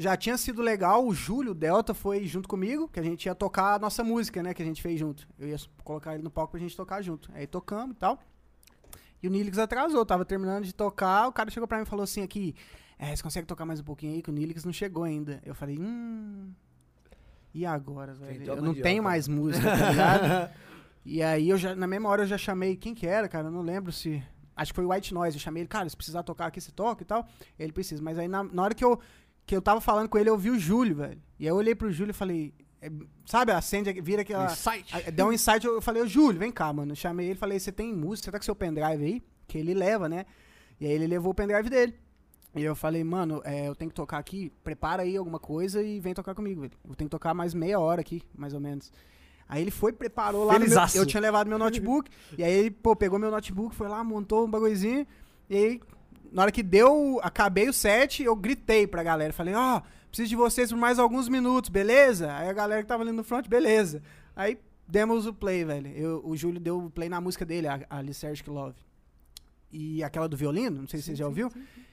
Já 0.00 0.16
tinha 0.16 0.38
sido 0.38 0.62
legal, 0.62 1.04
o 1.04 1.12
Júlio, 1.12 1.50
o 1.50 1.54
Delta, 1.56 1.92
foi 1.92 2.24
junto 2.24 2.48
comigo, 2.48 2.86
que 2.86 3.00
a 3.00 3.02
gente 3.02 3.26
ia 3.26 3.34
tocar 3.34 3.74
a 3.74 3.78
nossa 3.80 4.04
música, 4.04 4.40
né, 4.44 4.54
que 4.54 4.62
a 4.62 4.64
gente 4.64 4.80
fez 4.80 4.96
junto. 4.96 5.26
Eu 5.36 5.48
ia 5.48 5.56
colocar 5.82 6.14
ele 6.14 6.22
no 6.22 6.30
palco 6.30 6.52
pra 6.52 6.60
gente 6.60 6.76
tocar 6.76 7.02
junto. 7.02 7.28
Aí 7.34 7.48
tocamos 7.48 7.96
e 7.96 7.98
tal. 7.98 8.16
E 9.20 9.26
o 9.26 9.30
Nilix 9.30 9.58
atrasou, 9.58 10.06
tava 10.06 10.24
terminando 10.24 10.64
de 10.64 10.72
tocar, 10.72 11.26
o 11.26 11.32
cara 11.32 11.50
chegou 11.50 11.66
pra 11.66 11.78
mim 11.78 11.82
e 11.82 11.86
falou 11.86 12.04
assim 12.04 12.22
aqui, 12.22 12.54
é, 12.54 12.87
você 12.98 13.22
consegue 13.22 13.46
tocar 13.46 13.64
mais 13.64 13.80
um 13.80 13.84
pouquinho 13.84 14.14
aí, 14.14 14.22
que 14.22 14.30
o 14.30 14.32
Nilix 14.32 14.64
não 14.64 14.72
chegou 14.72 15.04
ainda. 15.04 15.40
Eu 15.44 15.54
falei, 15.54 15.78
hum... 15.78 16.52
E 17.54 17.64
agora, 17.64 18.14
velho? 18.14 18.44
Eu 18.44 18.62
não 18.62 18.74
tenho 18.74 19.02
mais 19.02 19.26
música, 19.26 19.64
tá 19.64 19.90
ligado? 19.90 20.50
e 21.04 21.22
aí, 21.22 21.48
eu 21.48 21.56
já, 21.56 21.74
na 21.74 21.86
mesma 21.86 22.08
hora, 22.08 22.22
eu 22.22 22.26
já 22.26 22.36
chamei, 22.36 22.76
quem 22.76 22.94
que 22.94 23.06
era, 23.06 23.28
cara? 23.28 23.48
Eu 23.48 23.52
não 23.52 23.62
lembro 23.62 23.92
se... 23.92 24.22
Acho 24.54 24.72
que 24.72 24.76
foi 24.76 24.84
o 24.84 24.92
White 24.92 25.14
Noise, 25.14 25.36
eu 25.36 25.40
chamei 25.40 25.62
ele, 25.62 25.68
cara, 25.68 25.88
se 25.88 25.96
precisar 25.96 26.24
tocar 26.24 26.46
aqui, 26.46 26.60
você 26.60 26.72
toca 26.72 27.02
e 27.02 27.06
tal. 27.06 27.26
Ele 27.58 27.72
precisa, 27.72 28.02
mas 28.02 28.18
aí 28.18 28.26
na, 28.26 28.42
na 28.42 28.62
hora 28.64 28.74
que 28.74 28.84
eu, 28.84 29.00
que 29.46 29.54
eu 29.54 29.62
tava 29.62 29.80
falando 29.80 30.08
com 30.08 30.18
ele, 30.18 30.28
eu 30.28 30.36
vi 30.36 30.50
o 30.50 30.58
Júlio, 30.58 30.96
velho. 30.96 31.22
E 31.38 31.44
aí 31.44 31.48
eu 31.48 31.54
olhei 31.56 31.76
pro 31.76 31.92
Júlio 31.92 32.10
e 32.10 32.14
falei, 32.14 32.52
é, 32.82 32.90
sabe, 33.24 33.52
acende, 33.52 33.92
vira 34.00 34.22
aquela... 34.22 34.46
Insight. 34.46 35.10
Deu 35.12 35.28
um 35.28 35.32
insight, 35.32 35.64
eu 35.64 35.74
eu 35.74 35.80
falei, 35.80 36.02
ô 36.02 36.06
Júlio, 36.06 36.40
vem 36.40 36.50
cá, 36.50 36.72
mano. 36.72 36.92
Eu 36.92 36.96
chamei 36.96 37.26
ele, 37.28 37.38
falei, 37.38 37.60
você 37.60 37.70
tem 37.70 37.94
música, 37.94 38.26
você 38.26 38.32
tá 38.32 38.38
com 38.38 38.44
seu 38.44 38.56
pendrive 38.56 39.04
aí? 39.04 39.22
Que 39.46 39.58
ele 39.58 39.74
leva, 39.74 40.08
né? 40.08 40.26
E 40.80 40.86
aí 40.86 40.92
ele 40.92 41.06
levou 41.06 41.30
o 41.30 41.34
pendrive 41.34 41.70
dele. 41.70 41.94
E 42.58 42.64
eu 42.64 42.74
falei, 42.74 43.04
mano, 43.04 43.40
é, 43.44 43.68
eu 43.68 43.74
tenho 43.74 43.90
que 43.90 43.94
tocar 43.94 44.18
aqui, 44.18 44.50
prepara 44.64 45.02
aí 45.02 45.16
alguma 45.16 45.38
coisa 45.38 45.82
e 45.82 46.00
vem 46.00 46.12
tocar 46.14 46.34
comigo, 46.34 46.60
velho. 46.62 46.72
Eu 46.88 46.94
tenho 46.94 47.08
que 47.08 47.12
tocar 47.12 47.32
mais 47.34 47.54
meia 47.54 47.78
hora 47.78 48.00
aqui, 48.00 48.22
mais 48.36 48.52
ou 48.54 48.60
menos. 48.60 48.92
Aí 49.48 49.62
ele 49.62 49.70
foi, 49.70 49.92
preparou 49.92 50.44
lá 50.44 50.54
no 50.58 50.64
meu. 50.70 50.78
Eu 50.98 51.06
tinha 51.06 51.20
levado 51.20 51.48
meu 51.48 51.58
notebook, 51.58 52.10
e 52.36 52.42
aí 52.44 52.52
ele, 52.52 52.70
pô, 52.70 52.94
pegou 52.96 53.18
meu 53.18 53.30
notebook, 53.30 53.74
foi 53.74 53.88
lá, 53.88 54.02
montou 54.04 54.44
um 54.46 54.50
bagulhozinho, 54.50 55.06
e 55.48 55.56
aí, 55.56 55.80
na 56.32 56.42
hora 56.42 56.52
que 56.52 56.62
deu, 56.62 57.18
acabei 57.22 57.68
o 57.68 57.72
set, 57.72 58.22
eu 58.22 58.36
gritei 58.36 58.86
pra 58.86 59.02
galera, 59.02 59.32
falei, 59.32 59.54
ó, 59.54 59.80
preciso 60.10 60.28
de 60.28 60.36
vocês 60.36 60.70
por 60.70 60.78
mais 60.78 60.98
alguns 60.98 61.28
minutos, 61.28 61.70
beleza? 61.70 62.34
Aí 62.36 62.48
a 62.48 62.52
galera 62.52 62.82
que 62.82 62.88
tava 62.88 63.02
ali 63.02 63.12
no 63.12 63.24
front, 63.24 63.48
beleza. 63.48 64.02
Aí 64.36 64.58
demos 64.86 65.26
o 65.26 65.32
play, 65.32 65.64
velho. 65.64 65.86
Eu- 65.96 66.22
o 66.24 66.36
Júlio 66.36 66.60
deu 66.60 66.78
o 66.84 66.90
play 66.90 67.08
na 67.08 67.20
música 67.20 67.44
dele, 67.46 67.68
a, 67.68 67.80
a 67.88 67.98
Alicerce 67.98 68.42
Love. 68.48 68.76
e 69.72 70.02
aquela 70.02 70.26
do 70.28 70.36
violino, 70.36 70.80
não 70.80 70.88
sei 70.88 70.98
se 71.00 71.06
você 71.06 71.14
já 71.14 71.26
ouviu. 71.26 71.50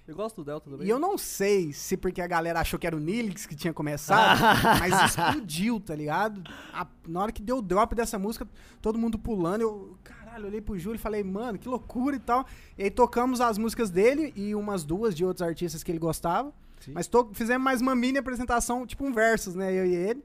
Eu 0.08 0.16
gosto 0.16 0.36
do 0.38 0.44
Delta 0.46 0.70
também. 0.70 0.86
E 0.86 0.90
eu 0.90 1.00
não 1.00 1.18
sei 1.18 1.74
se 1.74 1.98
porque 1.98 2.22
a 2.22 2.28
galera 2.28 2.60
achou 2.60 2.78
que 2.80 2.86
era 2.86 2.96
o 2.96 3.00
Nilix 3.00 3.46
que 3.48 3.56
tinha 3.56 3.74
começado, 3.74 4.40
mas 4.80 5.12
explodiu, 5.12 5.80
tá 5.80 5.96
ligado? 5.96 6.44
A- 6.72 6.86
na 7.08 7.22
hora 7.24 7.32
que 7.32 7.42
deu 7.42 7.58
o 7.58 7.62
drop 7.62 7.96
dessa 7.96 8.20
música, 8.20 8.48
todo 8.82 9.00
mundo 9.00 9.18
pulando, 9.18 9.62
eu, 9.62 9.98
caralho, 10.04 10.46
olhei 10.46 10.62
pro 10.62 10.78
Júlio 10.78 10.96
e 10.98 11.00
falei, 11.00 11.24
mano, 11.24 11.58
que 11.58 11.68
loucura 11.68 12.16
e 12.16 12.20
tal. 12.20 12.46
E 12.78 12.84
aí 12.84 12.92
tocamos 12.92 13.42
as 13.42 13.58
músicas 13.58 13.90
dele 13.90 14.32
e 14.36 14.54
umas 14.54 14.84
duas 14.84 15.16
de 15.16 15.26
outros 15.26 15.42
artistas 15.42 15.82
que 15.84 15.92
ele 15.92 15.98
gostava. 16.00 16.54
Sim. 16.82 16.92
Mas 16.94 17.08
to- 17.08 17.32
fizemos 17.34 17.64
mais 17.64 17.82
uma 17.82 17.96
mini 17.96 18.20
apresentação, 18.20 18.86
tipo 18.86 19.04
um 19.04 19.12
versus, 19.12 19.56
né, 19.56 19.74
eu 19.74 19.88
e 19.88 19.96
ele. 19.96 20.24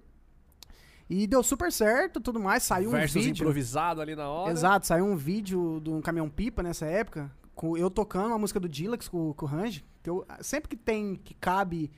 E 1.08 1.26
deu 1.26 1.42
super 1.42 1.72
certo, 1.72 2.20
tudo 2.20 2.38
mais, 2.38 2.62
saiu 2.62 2.90
Versus 2.90 3.16
um 3.16 3.20
vídeo. 3.24 3.42
improvisado 3.42 4.00
ali 4.00 4.14
na 4.14 4.28
hora. 4.28 4.52
Exato, 4.52 4.86
saiu 4.86 5.04
um 5.06 5.16
vídeo 5.16 5.80
de 5.82 5.90
um 5.90 6.00
caminhão 6.00 6.28
pipa 6.28 6.62
nessa 6.62 6.86
época, 6.86 7.28
com 7.60 7.76
eu 7.76 7.90
tocando 7.90 8.28
uma 8.28 8.38
música 8.38 8.58
do 8.58 8.66
Dillax 8.66 9.06
com, 9.06 9.34
com 9.34 9.44
o 9.44 9.48
Range, 9.48 9.84
que 10.02 10.08
eu, 10.08 10.24
sempre 10.40 10.66
que 10.66 10.76
tem, 10.76 11.14
que 11.16 11.34
cabe 11.34 11.92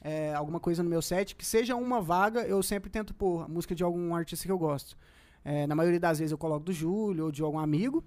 é, 0.00 0.34
alguma 0.34 0.58
coisa 0.58 0.82
no 0.82 0.90
meu 0.90 1.00
set, 1.00 1.36
que 1.36 1.46
seja 1.46 1.76
uma 1.76 2.00
vaga, 2.00 2.40
eu 2.40 2.60
sempre 2.64 2.90
tento 2.90 3.14
pôr 3.14 3.44
a 3.44 3.46
música 3.46 3.76
de 3.76 3.84
algum 3.84 4.12
artista 4.12 4.44
que 4.44 4.50
eu 4.50 4.58
gosto. 4.58 4.96
É, 5.44 5.68
na 5.68 5.76
maioria 5.76 6.00
das 6.00 6.18
vezes 6.18 6.32
eu 6.32 6.36
coloco 6.36 6.64
do 6.64 6.72
Júlio 6.72 7.26
ou 7.26 7.30
de 7.30 7.42
algum 7.42 7.60
amigo, 7.60 8.02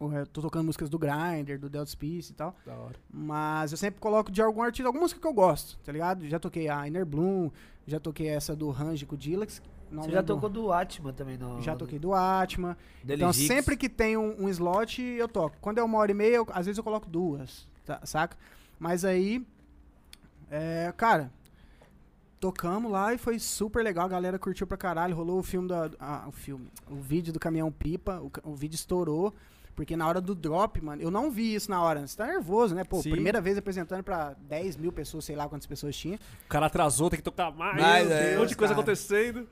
ou 0.00 0.12
eu 0.12 0.26
tô 0.26 0.42
tocando 0.42 0.64
músicas 0.66 0.90
do 0.90 0.98
Grindr, 0.98 1.60
do 1.60 1.70
Delta 1.70 1.92
Space 1.92 2.32
e 2.32 2.34
tal, 2.34 2.56
Da 2.66 2.74
hora. 2.74 2.96
mas 3.08 3.70
eu 3.70 3.78
sempre 3.78 4.00
coloco 4.00 4.28
de 4.32 4.42
algum 4.42 4.62
artista, 4.62 4.88
alguma 4.88 5.02
música 5.02 5.20
que 5.20 5.26
eu 5.28 5.32
gosto, 5.32 5.78
tá 5.84 5.92
ligado? 5.92 6.26
Já 6.26 6.40
toquei 6.40 6.68
a 6.68 6.88
Inner 6.88 7.06
Bloom, 7.06 7.52
já 7.86 8.00
toquei 8.00 8.26
essa 8.26 8.56
do 8.56 8.68
Range 8.70 9.06
com 9.06 9.14
o 9.14 9.18
Dillax. 9.18 9.62
Não 9.90 10.02
Você 10.02 10.10
já 10.10 10.20
lembro- 10.20 10.34
tocou 10.34 10.48
do 10.50 10.72
Atman 10.72 11.12
também, 11.12 11.36
não? 11.38 11.60
Já 11.62 11.74
toquei 11.76 11.98
do 11.98 12.12
Atma. 12.14 12.76
Dele 13.04 13.22
Então, 13.22 13.32
Gix. 13.32 13.46
sempre 13.46 13.76
que 13.76 13.88
tem 13.88 14.16
um, 14.16 14.44
um 14.44 14.48
slot, 14.48 15.00
eu 15.02 15.28
toco. 15.28 15.56
Quando 15.60 15.78
é 15.78 15.82
uma 15.82 15.98
hora 15.98 16.10
e 16.10 16.14
meia, 16.14 16.36
eu- 16.36 16.46
às 16.50 16.66
vezes 16.66 16.78
eu 16.78 16.84
coloco 16.84 17.08
duas, 17.08 17.68
tá- 17.84 18.00
saca? 18.04 18.36
Mas 18.78 19.04
aí, 19.04 19.46
é, 20.50 20.92
cara, 20.96 21.30
tocamos 22.40 22.90
lá 22.90 23.14
e 23.14 23.18
foi 23.18 23.38
super 23.38 23.82
legal. 23.82 24.06
A 24.06 24.08
galera 24.08 24.38
curtiu 24.38 24.66
pra 24.66 24.76
caralho. 24.76 25.14
Rolou 25.16 25.38
o 25.38 25.42
filme 25.42 25.68
da. 25.68 25.90
ah, 25.98 26.24
o 26.28 26.32
filme. 26.32 26.68
O 26.90 26.96
vídeo 26.96 27.32
do 27.32 27.40
caminhão 27.40 27.70
pipa. 27.72 28.20
O, 28.20 28.50
o 28.50 28.54
vídeo 28.54 28.74
estourou. 28.74 29.32
Porque 29.74 29.94
na 29.94 30.08
hora 30.08 30.22
do 30.22 30.34
drop, 30.34 30.80
mano, 30.82 31.02
eu 31.02 31.10
não 31.10 31.30
vi 31.30 31.54
isso 31.54 31.70
na 31.70 31.82
hora. 31.82 32.06
Você 32.06 32.16
tá 32.16 32.26
nervoso, 32.26 32.74
né? 32.74 32.82
Pô, 32.82 33.02
Sim. 33.02 33.10
primeira 33.10 33.42
vez 33.42 33.58
apresentando 33.58 34.02
pra 34.02 34.34
10 34.48 34.74
mil 34.74 34.90
pessoas, 34.90 35.26
sei 35.26 35.36
lá 35.36 35.46
quantas 35.50 35.66
pessoas 35.66 35.94
tinha. 35.94 36.18
O 36.46 36.48
cara 36.48 36.64
atrasou, 36.64 37.10
tem 37.10 37.18
que 37.18 37.22
tocar 37.22 37.50
mais. 37.52 37.76
Mais, 37.78 38.08
tem 38.08 38.16
é, 38.16 38.36
um 38.36 38.40
monte 38.40 38.48
de 38.50 38.56
coisa 38.56 38.72
cara. 38.72 38.82
acontecendo. 38.82 39.46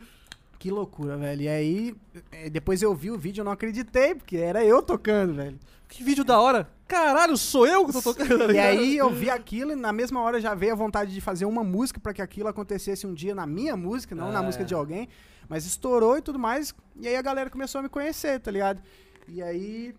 Que 0.65 0.70
loucura, 0.70 1.15
velho. 1.19 1.43
E 1.43 1.47
aí, 1.49 1.95
eh, 2.32 2.49
depois 2.49 2.81
eu 2.81 2.95
vi 2.95 3.11
o 3.11 3.19
vídeo, 3.19 3.43
eu 3.43 3.45
não 3.45 3.53
acreditei, 3.53 4.15
porque 4.15 4.39
era 4.39 4.65
eu 4.65 4.81
tocando, 4.81 5.35
velho. 5.35 5.59
Que 5.86 6.03
vídeo 6.03 6.24
da 6.24 6.41
hora. 6.41 6.66
Caralho, 6.89 7.36
sou 7.36 7.66
eu 7.66 7.85
que 7.85 7.93
tô 7.93 8.01
tocando. 8.01 8.47
tá 8.47 8.51
E 8.55 8.59
aí 8.59 8.97
eu 8.97 9.11
vi 9.11 9.28
aquilo 9.28 9.73
e 9.73 9.77
na 9.77 9.93
mesma 9.93 10.23
hora 10.23 10.41
já 10.41 10.55
veio 10.55 10.73
a 10.73 10.74
vontade 10.74 11.12
de 11.12 11.20
fazer 11.20 11.45
uma 11.45 11.62
música 11.62 12.01
pra 12.01 12.15
que 12.15 12.23
aquilo 12.23 12.49
acontecesse 12.49 13.07
um 13.07 13.12
dia 13.12 13.35
na 13.35 13.47
minha 13.47 13.77
música, 13.77 14.15
não 14.15 14.32
na 14.32 14.43
É. 14.43 14.43
música 14.43 14.65
de 14.65 14.73
alguém. 14.73 15.07
Mas 15.51 15.66
estourou 15.66 16.16
e 16.16 16.23
tudo 16.23 16.39
mais. 16.39 16.74
E 16.99 17.07
aí 17.07 17.15
a 17.16 17.20
galera 17.20 17.51
começou 17.51 17.81
a 17.81 17.82
me 17.82 17.91
conhecer, 17.91 18.41
tá 18.41 18.51
ligado? 18.51 18.81
E 19.28 19.43
aí 19.43 19.95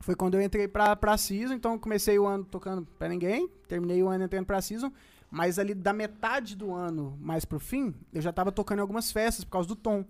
foi 0.00 0.14
quando 0.14 0.34
eu 0.36 0.40
entrei 0.40 0.66
pra, 0.66 0.96
pra 0.96 1.18
Season. 1.18 1.52
Então 1.52 1.78
comecei 1.78 2.18
o 2.18 2.26
ano 2.26 2.42
tocando 2.42 2.88
pra 2.98 3.06
ninguém, 3.06 3.50
terminei 3.68 4.02
o 4.02 4.08
ano 4.08 4.24
entrando 4.24 4.46
pra 4.46 4.62
Season. 4.62 4.90
Mas 5.30 5.58
ali 5.58 5.74
da 5.74 5.92
metade 5.92 6.56
do 6.56 6.74
ano 6.74 7.16
mais 7.20 7.44
pro 7.44 7.60
fim, 7.60 7.94
eu 8.12 8.20
já 8.20 8.32
tava 8.32 8.50
tocando 8.50 8.78
em 8.78 8.82
algumas 8.82 9.12
festas 9.12 9.44
por 9.44 9.52
causa 9.52 9.68
do 9.68 9.76
tom. 9.76 10.04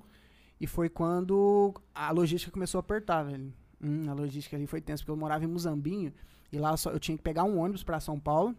E 0.59 0.67
foi 0.67 0.89
quando 0.89 1.75
a 1.95 2.11
logística 2.11 2.53
começou 2.53 2.79
a 2.79 2.81
apertar, 2.81 3.25
velho. 3.25 3.53
Hum, 3.83 4.09
a 4.09 4.13
logística 4.13 4.57
ali 4.57 4.67
foi 4.67 4.81
tensa, 4.81 5.03
porque 5.03 5.11
eu 5.11 5.17
morava 5.17 5.45
em 5.45 5.47
Muzambinho. 5.47 6.13
E 6.53 6.59
lá 6.59 6.77
só, 6.77 6.91
eu 6.91 6.99
tinha 6.99 7.17
que 7.17 7.23
pegar 7.23 7.45
um 7.45 7.59
ônibus 7.59 7.83
pra 7.83 8.01
São 8.01 8.19
Paulo, 8.19 8.55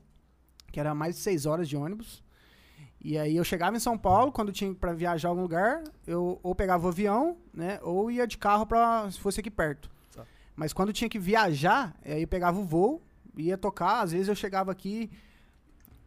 que 0.72 0.80
era 0.80 0.94
mais 0.96 1.16
de 1.16 1.22
seis 1.22 1.46
horas 1.46 1.68
de 1.68 1.76
ônibus. 1.76 2.24
E 3.04 3.18
aí 3.18 3.36
eu 3.36 3.44
chegava 3.44 3.76
em 3.76 3.80
São 3.80 3.98
Paulo, 3.98 4.32
quando 4.32 4.52
tinha 4.52 4.74
pra 4.74 4.94
viajar 4.94 5.30
a 5.30 5.32
algum 5.32 5.42
lugar, 5.42 5.84
eu 6.06 6.40
ou 6.44 6.54
pegava 6.54 6.86
o 6.86 6.90
avião, 6.90 7.38
né? 7.52 7.80
Ou 7.82 8.12
ia 8.12 8.28
de 8.28 8.38
carro 8.38 8.66
pra, 8.66 9.10
se 9.10 9.20
fosse 9.20 9.40
aqui 9.40 9.50
perto. 9.50 9.90
Tá. 10.16 10.26
Mas 10.56 10.72
quando 10.72 10.94
tinha 10.94 11.10
que 11.10 11.18
viajar, 11.18 11.96
aí 12.06 12.22
eu 12.22 12.28
pegava 12.28 12.60
o 12.60 12.64
voo, 12.64 13.02
ia 13.36 13.58
tocar, 13.58 14.02
às 14.02 14.12
vezes 14.12 14.28
eu 14.28 14.36
chegava 14.36 14.72
aqui 14.72 15.10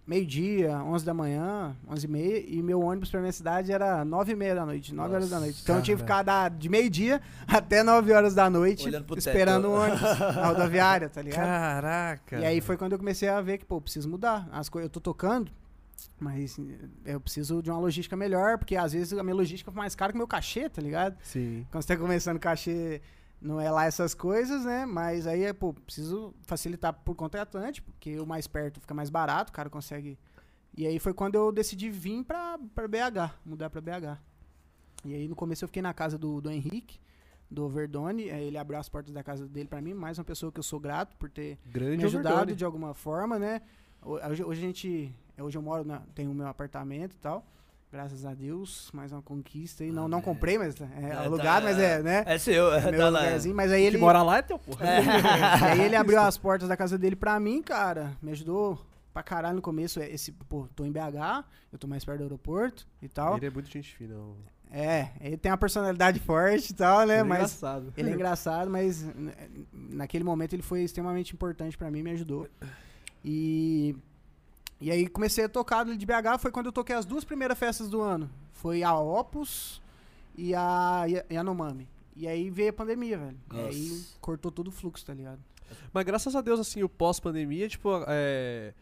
meio-dia, 0.06 0.76
11 0.82 1.04
da 1.04 1.14
manhã, 1.14 1.74
11 1.88 2.04
e 2.04 2.08
meia, 2.08 2.44
e 2.46 2.62
meu 2.62 2.80
ônibus 2.80 3.10
pra 3.10 3.20
minha 3.20 3.32
cidade 3.32 3.72
era 3.72 4.04
9 4.04 4.32
e 4.32 4.36
meia 4.36 4.54
da 4.54 4.66
noite, 4.66 4.94
9 4.94 5.14
horas 5.14 5.30
da 5.30 5.40
noite. 5.40 5.60
Então 5.62 5.76
eu 5.76 5.82
tinha 5.82 5.96
que 5.96 6.02
ficar 6.02 6.22
da, 6.22 6.48
de 6.48 6.68
meio-dia 6.68 7.22
até 7.48 7.82
9 7.82 8.12
horas 8.12 8.34
da 8.34 8.50
noite 8.50 8.90
esperando 9.16 9.68
o 9.68 9.72
ônibus 9.72 10.00
na 10.18 10.48
rodoviária, 10.48 11.08
tá 11.08 11.22
ligado? 11.22 11.46
Caraca. 11.46 12.38
E 12.38 12.44
aí 12.44 12.60
foi 12.60 12.76
quando 12.76 12.92
eu 12.92 12.98
comecei 12.98 13.28
a 13.28 13.40
ver 13.40 13.58
que, 13.58 13.64
pô, 13.64 13.76
eu 13.76 13.80
preciso 13.80 14.08
mudar. 14.08 14.46
As 14.52 14.68
coisas, 14.68 14.88
eu 14.88 14.90
tô 14.90 15.00
tocando, 15.00 15.50
mas 16.20 16.58
eu 17.06 17.20
preciso 17.20 17.62
de 17.62 17.70
uma 17.70 17.78
logística 17.78 18.16
melhor, 18.16 18.58
porque 18.58 18.76
às 18.76 18.92
vezes 18.92 19.12
a 19.14 19.22
minha 19.22 19.34
logística 19.34 19.70
é 19.70 19.74
mais 19.74 19.94
cara 19.94 20.12
que 20.12 20.16
o 20.16 20.18
meu 20.18 20.28
cachê, 20.28 20.68
tá 20.68 20.82
ligado? 20.82 21.16
Sim. 21.22 21.66
Quando 21.70 21.82
você 21.82 21.94
tá 21.94 21.96
começando 22.00 22.38
cachê, 22.38 23.00
não 23.44 23.60
é 23.60 23.70
lá 23.70 23.84
essas 23.84 24.14
coisas, 24.14 24.64
né? 24.64 24.86
Mas 24.86 25.26
aí, 25.26 25.52
pô, 25.52 25.72
preciso 25.74 26.34
facilitar 26.42 26.92
por 26.92 27.14
contratante, 27.14 27.82
porque 27.82 28.18
o 28.18 28.26
mais 28.26 28.46
perto 28.46 28.80
fica 28.80 28.94
mais 28.94 29.10
barato, 29.10 29.50
o 29.50 29.52
cara 29.54 29.68
consegue. 29.70 30.18
E 30.76 30.86
aí 30.86 30.98
foi 30.98 31.12
quando 31.14 31.34
eu 31.36 31.52
decidi 31.52 31.90
vir 31.90 32.24
pra, 32.24 32.58
pra 32.74 32.88
BH, 32.88 33.34
mudar 33.44 33.70
pra 33.70 33.80
BH. 33.80 34.18
E 35.04 35.14
aí 35.14 35.28
no 35.28 35.36
começo 35.36 35.62
eu 35.64 35.68
fiquei 35.68 35.82
na 35.82 35.92
casa 35.92 36.16
do, 36.18 36.40
do 36.40 36.50
Henrique, 36.50 36.98
do 37.50 37.68
Verdone, 37.68 38.30
aí 38.30 38.44
ele 38.46 38.56
abriu 38.58 38.78
as 38.78 38.88
portas 38.88 39.12
da 39.12 39.22
casa 39.22 39.46
dele 39.46 39.68
pra 39.68 39.80
mim, 39.80 39.92
mais 39.94 40.18
uma 40.18 40.24
pessoa 40.24 40.50
que 40.50 40.58
eu 40.58 40.62
sou 40.64 40.80
grato 40.80 41.14
por 41.16 41.28
ter 41.30 41.58
Grande 41.66 41.98
me 41.98 42.04
ajudado 42.04 42.34
overdone. 42.34 42.56
de 42.56 42.64
alguma 42.64 42.94
forma, 42.94 43.38
né? 43.38 43.60
Ho- 44.02 44.18
Hoje, 44.28 44.42
hoje 44.42 44.60
a 44.60 44.66
gente. 44.66 45.14
Hoje 45.38 45.58
eu 45.58 45.62
moro, 45.62 45.84
na, 45.84 46.00
tenho 46.14 46.30
o 46.30 46.34
meu 46.34 46.46
apartamento 46.46 47.12
e 47.14 47.18
tal. 47.18 47.46
Graças 47.94 48.26
a 48.26 48.34
Deus, 48.34 48.90
mais 48.92 49.12
uma 49.12 49.22
conquista 49.22 49.84
aí. 49.84 49.92
Não, 49.92 50.08
não 50.08 50.20
comprei, 50.20 50.58
mas 50.58 50.74
é, 50.80 50.84
É, 51.00 51.12
alugado, 51.12 51.64
tá- 51.64 51.72
mas 51.72 51.78
é, 51.78 52.02
né? 52.02 52.24
É 52.26 52.36
seu, 52.38 52.74
é, 52.74 52.90
meu 52.90 52.98
tá 52.98 53.08
lugarzinho, 53.08 53.54
mas 53.54 53.70
aí 53.70 53.84
Ele 53.84 53.98
mora 53.98 54.20
lá 54.20 54.38
é 54.38 54.42
teu, 54.42 54.58
porra. 54.58 54.84
E 54.84 55.64
aí 55.64 55.80
ele 55.82 55.94
abriu 55.94 56.20
as 56.20 56.36
portas 56.36 56.68
da 56.68 56.76
casa 56.76 56.98
dele 56.98 57.14
pra 57.14 57.38
mim, 57.38 57.62
cara. 57.62 58.10
Me 58.20 58.32
ajudou 58.32 58.84
pra 59.12 59.22
caralho 59.22 59.54
no 59.54 59.62
começo. 59.62 60.00
é, 60.00 60.10
Esse, 60.10 60.32
pô, 60.32 60.66
tô 60.74 60.84
em 60.84 60.90
BH, 60.90 61.44
eu 61.72 61.78
tô 61.78 61.86
mais 61.86 62.04
perto 62.04 62.18
do 62.18 62.24
aeroporto 62.24 62.84
e 63.00 63.08
tal. 63.08 63.36
Ele 63.36 63.46
é 63.46 63.50
muito 63.50 63.70
gente 63.70 63.94
fina. 63.94 64.16
É, 64.72 65.10
ele 65.20 65.36
tem 65.36 65.52
uma 65.52 65.56
personalidade 65.58 66.18
forte 66.18 66.70
e 66.70 66.74
tal, 66.74 67.06
né? 67.06 67.12
Ele 67.14 67.20
é 67.20 67.22
mas 67.22 67.38
engraçado. 67.38 67.92
ele 67.96 68.10
é 68.10 68.12
engraçado, 68.12 68.70
mas 68.72 69.06
naquele 69.72 70.24
momento 70.24 70.52
ele 70.52 70.62
foi 70.62 70.82
extremamente 70.82 71.32
importante 71.32 71.78
pra 71.78 71.92
mim, 71.92 72.02
me 72.02 72.10
ajudou. 72.10 72.48
E 73.24 73.94
e 74.84 74.90
aí 74.90 75.08
comecei 75.08 75.44
a 75.44 75.48
tocar 75.48 75.84
de 75.84 76.06
BH, 76.06 76.38
foi 76.40 76.50
quando 76.50 76.66
eu 76.66 76.72
toquei 76.72 76.94
as 76.94 77.04
duas 77.06 77.24
primeiras 77.24 77.58
festas 77.58 77.88
do 77.88 78.00
ano. 78.02 78.28
Foi 78.52 78.82
a 78.82 78.94
Opus 78.98 79.80
e 80.36 80.54
a 80.54 81.04
Yanomami. 81.30 81.88
E 82.14 82.28
aí 82.28 82.50
veio 82.50 82.68
a 82.70 82.72
pandemia, 82.72 83.16
velho. 83.18 83.36
E 83.52 83.58
aí 83.60 83.88
Nossa. 83.88 84.14
cortou 84.20 84.52
todo 84.52 84.68
o 84.68 84.70
fluxo, 84.70 85.04
tá 85.06 85.14
ligado? 85.14 85.40
Mas 85.92 86.04
graças 86.04 86.36
a 86.36 86.40
Deus, 86.40 86.60
assim, 86.60 86.82
o 86.82 86.88
pós-pandemia, 86.88 87.66
tipo, 87.68 87.88
é... 88.06 88.74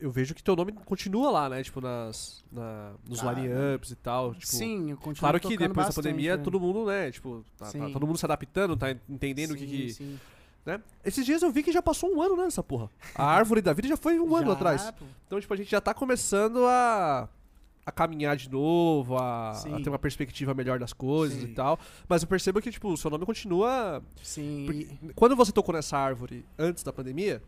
eu- 0.00 0.10
vejo 0.10 0.34
que 0.34 0.42
teu 0.42 0.56
nome 0.56 0.72
continua 0.72 1.30
lá, 1.30 1.48
né? 1.48 1.62
Tipo, 1.62 1.80
nas, 1.80 2.44
na, 2.50 2.92
nos 3.08 3.22
Ah, 3.24 3.32
line-ups 3.32 3.92
e 3.92 3.96
tal. 3.96 4.34
Tipo, 4.34 4.46
Sim, 4.46 4.90
eu 4.90 4.96
continuo 4.96 5.20
Claro 5.20 5.40
que 5.40 5.56
depois 5.56 5.72
bastante, 5.86 5.94
da 5.96 6.02
pandemia, 6.02 6.36
né? 6.36 6.42
todo 6.42 6.58
mundo, 6.60 6.84
né? 6.84 7.10
Tipo, 7.12 7.44
tá, 7.56 7.70
tá 7.70 7.90
todo 7.90 8.06
mundo 8.06 8.18
se 8.18 8.26
adaptando, 8.26 8.76
tá 8.76 8.90
entendendo 9.08 9.52
o 9.52 9.56
que, 9.56 9.92
Sim, 9.92 10.18
que. 10.18 10.35
Né? 10.66 10.80
Esses 11.04 11.24
dias 11.24 11.42
eu 11.42 11.50
vi 11.52 11.62
que 11.62 11.70
já 11.70 11.80
passou 11.80 12.12
um 12.12 12.20
ano, 12.20 12.36
né, 12.36 12.46
essa 12.46 12.62
porra. 12.62 12.90
A 13.14 13.24
árvore 13.30 13.62
da 13.62 13.72
vida 13.72 13.86
já 13.86 13.96
foi 13.96 14.18
um 14.18 14.34
ano 14.34 14.48
Já, 14.48 14.52
atrás. 14.52 14.90
pô. 14.90 15.04
Então, 15.24 15.40
tipo, 15.40 15.54
a 15.54 15.56
gente 15.56 15.70
já 15.70 15.80
tá 15.80 15.94
começando 15.94 16.66
a, 16.66 17.28
a 17.86 17.92
caminhar 17.92 18.36
de 18.36 18.50
novo, 18.50 19.16
a, 19.16 19.52
a 19.52 19.80
ter 19.80 19.88
uma 19.88 19.98
perspectiva 19.98 20.52
melhor 20.54 20.80
das 20.80 20.92
coisas 20.92 21.40
Sim. 21.40 21.46
e 21.46 21.54
tal. 21.54 21.78
Mas 22.08 22.22
eu 22.22 22.28
percebo 22.28 22.60
que, 22.60 22.72
tipo, 22.72 22.92
o 22.92 22.96
seu 22.96 23.08
nome 23.08 23.24
continua. 23.24 24.02
Sim. 24.20 24.64
Porque 24.66 24.88
quando 25.14 25.36
você 25.36 25.52
tocou 25.52 25.72
nessa 25.72 25.96
árvore 25.96 26.44
antes 26.58 26.82
da 26.82 26.92
pandemia, 26.92 27.40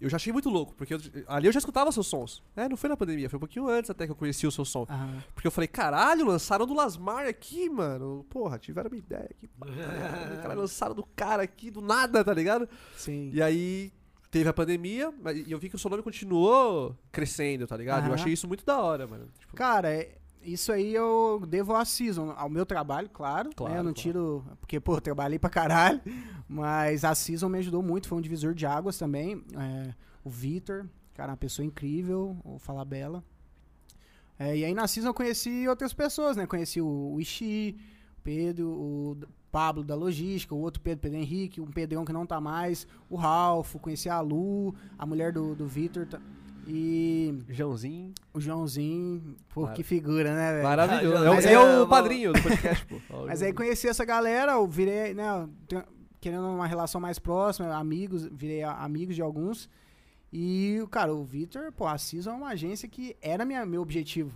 eu 0.00 0.08
já 0.08 0.16
achei 0.16 0.32
muito 0.32 0.48
louco, 0.48 0.74
porque 0.74 0.94
eu- 0.94 1.00
ali 1.28 1.46
eu 1.46 1.52
já 1.52 1.58
escutava 1.58 1.92
seus 1.92 2.06
sons. 2.06 2.42
É, 2.56 2.68
não 2.68 2.76
foi 2.76 2.88
na 2.88 2.96
pandemia, 2.96 3.28
foi 3.28 3.36
um 3.36 3.40
pouquinho 3.40 3.68
antes 3.68 3.90
até 3.90 4.06
que 4.06 4.12
eu 4.12 4.16
conheci 4.16 4.46
o 4.46 4.50
seu 4.50 4.64
som. 4.64 4.86
Aham. 4.88 5.22
Porque 5.34 5.46
eu 5.46 5.50
falei, 5.52 5.68
caralho, 5.68 6.24
lançaram 6.26 6.66
do 6.66 6.74
Lasmar 6.74 7.26
aqui, 7.26 7.68
mano. 7.68 8.24
Porra, 8.30 8.58
tiveram 8.58 8.88
uma 8.90 8.96
ideia 8.96 9.28
aqui. 9.30 9.48
Caralho, 10.42 10.60
lançaram 10.60 10.94
do 10.94 11.04
cara 11.14 11.42
aqui, 11.42 11.70
do 11.70 11.80
nada, 11.80 12.24
tá 12.24 12.32
ligado? 12.32 12.68
Sim. 12.96 13.30
E 13.32 13.42
aí 13.42 13.92
teve 14.30 14.48
a 14.48 14.52
pandemia, 14.52 15.12
mas- 15.22 15.36
e 15.46 15.50
eu 15.50 15.58
vi 15.58 15.68
que 15.68 15.74
o 15.76 15.78
seu 15.78 15.90
nome 15.90 16.02
continuou 16.02 16.96
crescendo, 17.10 17.66
tá 17.66 17.76
ligado? 17.76 18.00
Eu 18.02 18.06
Aham. 18.06 18.14
achei 18.14 18.32
isso 18.32 18.46
muito 18.48 18.64
da 18.64 18.80
hora, 18.80 19.06
mano. 19.06 19.26
Tipo, 19.38 19.56
Cara, 19.56 19.90
é- 19.92 20.16
isso 20.42 20.72
aí 20.72 20.94
eu 20.94 21.42
devo 21.46 21.74
à 21.74 21.84
Season, 21.84 22.32
ao 22.36 22.48
meu 22.48 22.64
trabalho, 22.64 23.08
claro. 23.10 23.50
Claro, 23.54 23.72
né? 23.72 23.80
Eu 23.80 23.84
não 23.84 23.92
claro. 23.92 24.02
tiro. 24.02 24.44
Porque, 24.60 24.80
pô, 24.80 25.00
trabalhei 25.00 25.38
pra 25.38 25.50
caralho. 25.50 26.00
Mas 26.48 27.04
a 27.04 27.14
Season 27.14 27.48
me 27.48 27.58
ajudou 27.58 27.82
muito, 27.82 28.08
foi 28.08 28.18
um 28.18 28.20
divisor 28.20 28.54
de 28.54 28.66
águas 28.66 28.98
também. 28.98 29.44
É, 29.56 29.94
o 30.24 30.30
Vitor, 30.30 30.86
cara, 31.14 31.32
uma 31.32 31.36
pessoa 31.36 31.64
incrível, 31.64 32.36
o 32.44 32.58
Falabella. 32.58 33.22
É, 34.38 34.56
e 34.56 34.64
aí 34.64 34.72
na 34.72 34.88
Season 34.88 35.10
eu 35.10 35.14
conheci 35.14 35.68
outras 35.68 35.92
pessoas, 35.92 36.36
né? 36.36 36.46
Conheci 36.46 36.80
o, 36.80 37.12
o 37.14 37.20
Ishi, 37.20 37.76
Pedro, 38.22 38.68
o 38.70 39.16
Pablo 39.52 39.84
da 39.84 39.94
Logística, 39.94 40.54
o 40.54 40.58
outro 40.58 40.80
Pedro, 40.80 41.02
Pedro 41.02 41.18
Henrique, 41.18 41.60
um 41.60 41.66
Pedrão 41.66 42.04
que 42.04 42.12
não 42.12 42.24
tá 42.24 42.40
mais, 42.40 42.86
o 43.08 43.16
Ralph, 43.16 43.74
conheci 43.76 44.08
a 44.08 44.20
Lu, 44.20 44.74
a 44.98 45.04
mulher 45.04 45.32
do, 45.32 45.54
do 45.54 45.66
Vitor 45.66 46.06
tá- 46.06 46.20
e 46.66 47.34
Joãozinho. 47.48 48.12
o 48.34 48.40
Joãozinho. 48.40 49.36
Pô, 49.48 49.62
Mara- 49.62 49.74
que 49.74 49.82
figura, 49.82 50.34
né, 50.34 50.52
velho? 50.52 50.64
Maravilhoso. 50.64 51.24
Mas 51.34 51.46
É, 51.46 51.58
o- 51.58 51.62
é 51.62 51.80
o 51.82 51.88
padrinho 51.88 52.32
do 52.32 52.42
podcast, 52.42 52.86
pô. 52.86 52.96
Ó, 53.10 53.26
Mas 53.28 53.42
aí 53.42 53.52
conheci 53.52 53.88
essa 53.88 54.04
galera, 54.04 54.52
eu 54.52 54.66
virei, 54.66 55.14
né, 55.14 55.48
querendo 56.20 56.46
uma 56.48 56.66
relação 56.66 57.00
mais 57.00 57.18
próxima, 57.18 57.74
amigos, 57.74 58.26
virei 58.26 58.62
amigos 58.62 59.14
de 59.16 59.22
alguns. 59.22 59.68
E, 60.32 60.84
cara, 60.90 61.12
o 61.14 61.24
Vitor, 61.24 61.72
pô, 61.72 61.86
a 61.86 61.98
Season 61.98 62.30
é 62.30 62.34
uma 62.34 62.48
agência 62.50 62.88
que 62.88 63.16
era 63.20 63.44
minha, 63.44 63.66
meu 63.66 63.82
objetivo. 63.82 64.32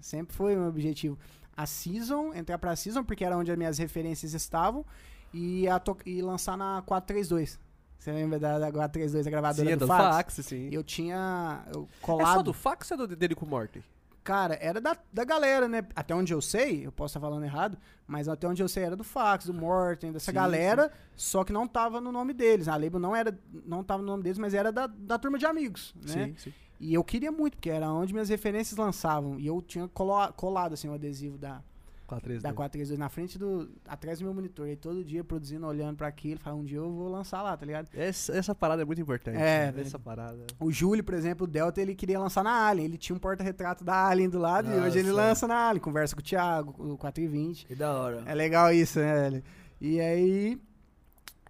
Sempre 0.00 0.34
foi 0.34 0.56
meu 0.56 0.68
objetivo. 0.68 1.18
A 1.56 1.66
Season, 1.66 2.32
entrar 2.34 2.58
pra 2.58 2.74
Season, 2.74 3.04
porque 3.04 3.24
era 3.24 3.36
onde 3.36 3.50
as 3.52 3.56
minhas 3.58 3.78
referências 3.78 4.32
estavam, 4.32 4.84
e, 5.32 5.68
a 5.68 5.80
e 6.06 6.22
lançar 6.22 6.56
na 6.56 6.82
432. 6.86 7.58
Você 8.04 8.12
lembra 8.12 8.38
da, 8.38 8.58
da 8.58 8.70
432, 8.70 9.26
a 9.26 9.30
gravadora 9.30 9.66
Sim, 9.66 9.72
é 9.72 9.76
do 9.76 9.80
do 9.80 9.86
Fax? 9.86 10.16
fax, 10.34 10.46
sim. 10.46 10.68
Eu 10.70 10.84
tinha 10.84 11.64
eu, 11.74 11.88
É 12.02 12.04
colado... 12.04 12.34
só 12.34 12.42
do 12.42 12.52
fax 12.52 12.90
ou 12.90 13.02
é 13.02 13.06
do 13.06 13.16
dele 13.16 13.34
com 13.34 13.46
o 13.46 13.48
Morty? 13.48 13.82
Cara, 14.22 14.58
era 14.60 14.78
da, 14.78 14.94
da 15.10 15.24
galera, 15.24 15.66
né? 15.66 15.82
Até 15.96 16.14
onde 16.14 16.34
eu 16.34 16.42
sei, 16.42 16.86
eu 16.86 16.92
posso 16.92 17.12
estar 17.16 17.26
falando 17.26 17.44
errado, 17.44 17.78
mas 18.06 18.28
até 18.28 18.46
onde 18.46 18.62
eu 18.62 18.68
sei 18.68 18.82
era 18.84 18.94
do 18.94 19.04
Fax, 19.04 19.46
do 19.46 19.54
Morten, 19.54 20.12
dessa 20.12 20.30
Sim, 20.30 20.34
galera, 20.34 20.92
só 21.16 21.44
que 21.44 21.52
não 21.52 21.66
tava 21.66 21.98
no 21.98 22.12
nome 22.12 22.34
deles. 22.34 22.68
A 22.68 22.76
label 22.76 23.00
não 23.00 23.16
era, 23.16 23.34
não 23.64 23.82
tava 23.82 24.02
no 24.02 24.08
nome 24.08 24.22
deles, 24.22 24.36
mas 24.38 24.52
era 24.52 24.70
da, 24.70 24.86
da 24.86 25.18
turma 25.18 25.38
de 25.38 25.46
amigos, 25.46 25.94
né? 25.96 26.26
Sim, 26.26 26.34
sim. 26.36 26.52
E 26.78 26.92
eu 26.92 27.02
queria 27.02 27.32
muito, 27.32 27.56
porque 27.56 27.70
era 27.70 27.90
onde 27.90 28.12
minhas 28.12 28.28
referências 28.28 28.76
lançavam. 28.78 29.38
E 29.40 29.46
eu 29.46 29.62
tinha 29.62 29.88
colo- 29.88 30.30
colado, 30.34 30.74
assim, 30.74 30.88
o 30.90 30.92
adesivo 30.92 31.38
da, 31.38 31.62
432. 32.06 32.42
da 32.42 32.52
432 32.52 32.98
na 32.98 33.08
frente 33.08 33.38
do. 33.38 33.70
atrás 33.88 34.18
do 34.18 34.24
meu 34.24 34.34
monitor. 34.34 34.68
E 34.68 34.76
todo 34.76 35.04
dia 35.04 35.24
produzindo, 35.24 35.66
olhando 35.66 35.96
pra 35.96 36.06
aquilo, 36.08 36.38
falando, 36.38 36.60
um 36.60 36.64
dia 36.64 36.78
eu 36.78 36.92
vou 36.92 37.08
lançar 37.08 37.42
lá, 37.42 37.56
tá 37.56 37.64
ligado? 37.64 37.88
Essa, 37.94 38.36
essa 38.36 38.54
parada 38.54 38.82
é 38.82 38.84
muito 38.84 39.00
importante. 39.00 39.36
É, 39.36 39.72
né? 39.72 39.80
Essa 39.80 39.98
parada. 39.98 40.46
O 40.60 40.70
Júlio, 40.70 41.02
por 41.02 41.14
exemplo, 41.14 41.44
o 41.44 41.46
Delta, 41.46 41.80
ele 41.80 41.94
queria 41.94 42.18
lançar 42.18 42.44
na 42.44 42.66
Alien. 42.68 42.86
Ele 42.86 42.98
tinha 42.98 43.16
um 43.16 43.18
porta-retrato 43.18 43.82
da 43.84 44.06
Alien 44.08 44.28
do 44.28 44.38
lado 44.38 44.70
e 44.70 44.74
hoje 44.74 44.98
ele 44.98 45.08
Nossa. 45.08 45.22
lança 45.22 45.48
na 45.48 45.68
Alien. 45.68 45.82
Conversa 45.82 46.14
com 46.14 46.20
o 46.20 46.24
Thiago, 46.24 46.74
o 46.78 46.98
420. 46.98 47.66
Que 47.66 47.74
da 47.74 47.92
hora. 47.92 48.22
É 48.26 48.34
legal 48.34 48.72
isso, 48.72 48.98
né, 48.98 49.14
velho? 49.14 49.42
E 49.80 50.00
aí. 50.00 50.60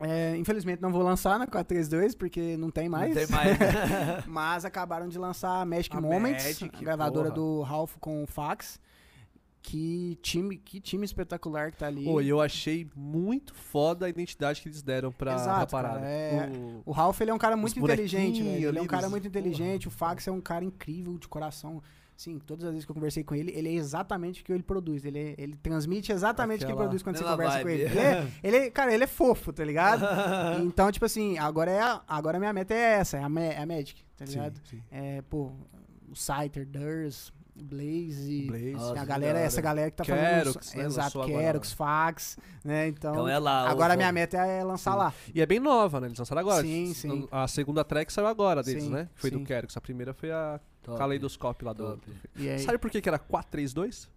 é, 0.00 0.36
infelizmente 0.36 0.80
não 0.82 0.90
vou 0.90 1.02
lançar 1.02 1.38
na 1.38 1.46
432, 1.46 2.14
porque 2.14 2.56
não 2.56 2.70
tem 2.70 2.88
mais. 2.88 3.14
Não 3.14 3.26
tem 3.26 3.30
mais. 3.30 3.58
Mas 4.26 4.64
acabaram 4.64 5.08
de 5.08 5.18
lançar 5.18 5.60
a 5.60 5.64
Magic 5.64 5.96
A 5.96 6.00
Moments, 6.00 6.44
Magic, 6.44 6.84
gravadora 6.84 7.30
porra. 7.30 7.34
do 7.34 7.62
Ralph 7.62 7.96
com 8.00 8.22
o 8.22 8.26
Fax. 8.26 8.78
Que 9.66 10.18
time, 10.20 10.58
que 10.58 10.78
time 10.78 11.06
espetacular 11.06 11.72
que 11.72 11.78
tá 11.78 11.86
ali. 11.86 12.04
Pô, 12.04 12.20
e 12.20 12.28
eu 12.28 12.38
achei 12.38 12.86
muito 12.94 13.54
foda 13.54 14.04
a 14.04 14.10
identidade 14.10 14.60
que 14.60 14.68
eles 14.68 14.82
deram 14.82 15.10
pra, 15.10 15.34
Exato, 15.36 15.70
pra 15.70 15.82
parada. 15.82 16.00
cara, 16.00 16.10
é- 16.10 16.50
O- 16.54 16.82
O 16.90 16.92
Ralph 16.92 17.18
ele 17.22 17.30
é 17.30 17.34
um 17.34 17.38
cara 17.38 17.56
muito 17.56 17.78
inteligente, 17.78 18.42
velho. 18.42 18.68
Ele 18.68 18.78
é 18.78 18.82
um 18.82 18.86
cara 18.86 19.08
muito 19.08 19.26
inteligente. 19.26 19.88
O 19.88 19.90
Fax 19.90 20.28
é 20.28 20.30
um 20.30 20.40
cara 20.40 20.66
incrível 20.66 21.16
de 21.16 21.26
coração. 21.26 21.82
Sim, 22.14 22.38
todas 22.38 22.64
as 22.66 22.70
vezes 22.72 22.84
que 22.84 22.90
eu 22.90 22.94
conversei 22.94 23.24
com 23.24 23.34
ele, 23.34 23.52
ele 23.56 23.70
é 23.70 23.72
exatamente 23.72 24.42
o 24.42 24.44
que 24.44 24.52
ele 24.52 24.62
produz. 24.62 25.02
Ele, 25.06 25.18
é- 25.18 25.34
ele 25.38 25.56
transmite 25.56 26.12
exatamente 26.12 26.62
o 26.62 26.66
que 26.66 26.72
ele 26.72 26.78
produz 26.78 27.02
quando 27.02 27.16
você 27.16 27.24
conversa 27.24 27.58
com 27.58 27.64
vibe. 27.64 27.80
ele. 27.80 27.90
Ele 27.90 27.98
é, 27.98 28.28
ele 28.42 28.56
é- 28.58 28.70
cara, 28.70 28.92
ele 28.92 29.04
é 29.04 29.06
fofo, 29.08 29.50
tá 29.50 29.64
ligado? 29.64 30.04
então, 30.62 30.92
tipo 30.92 31.06
assim, 31.06 31.38
agora, 31.38 31.70
é 31.70 31.80
a, 31.80 32.02
agora 32.06 32.36
a 32.36 32.40
minha 32.40 32.52
meta 32.52 32.74
é 32.74 32.98
essa, 33.00 33.16
é 33.16 33.22
a, 33.22 33.28
Ma- 33.30 33.40
é 33.40 33.58
a 33.58 33.64
Magic, 33.66 34.04
tá 34.14 34.26
Sim, 34.26 34.32
ligado? 34.34 34.60
sim. 34.64 34.82
É, 34.92 35.22
pô, 35.22 35.50
o 36.08 36.14
Scyther, 36.14 36.66
Durs, 36.66 37.32
Blaze. 37.56 38.46
Blaze. 38.46 38.98
A 38.98 39.04
galera, 39.04 39.38
essa 39.38 39.60
galera 39.60 39.90
que 39.90 39.96
tá 39.96 40.04
Kerox, 40.04 40.54
fazendo. 40.70 40.80
né, 40.80 40.86
Exato. 40.86 41.24
Kerox, 41.24 41.72
Fax, 41.72 42.36
né? 42.64 42.88
Então, 42.88 43.12
Então 43.12 43.28
é 43.28 43.38
lá. 43.38 43.68
agora 43.70 43.94
a 43.94 43.96
minha 43.96 44.10
meta 44.12 44.36
é 44.38 44.64
lançar 44.64 44.92
Sim. 44.92 44.98
lá. 44.98 45.14
E 45.34 45.40
é 45.40 45.46
bem 45.46 45.60
nova, 45.60 46.00
né? 46.00 46.08
Eles 46.08 46.18
lançaram 46.18 46.40
agora. 46.40 46.62
Sim, 46.62 46.92
sim. 46.94 47.28
A 47.30 47.46
segunda 47.46 47.84
track 47.84 48.12
saiu 48.12 48.26
agora 48.26 48.62
deles, 48.62 48.84
Sim, 48.84 48.90
né? 48.90 49.08
Foi 49.14 49.30
sim. 49.30 49.38
do 49.38 49.44
Kerox. 49.44 49.76
A 49.76 49.80
primeira 49.80 50.12
foi 50.12 50.30
a 50.32 50.58
Top. 50.82 50.98
Kaleidoscope 50.98 51.64
lá 51.64 51.72
do. 51.72 51.90
Top. 51.92 52.10
do- 52.10 52.42
E 52.42 52.48
aí, 52.50 52.58
Sabe 52.58 52.76
por 52.78 52.90
que, 52.90 53.00
que 53.00 53.08
era 53.08 53.18
432? 53.18 54.08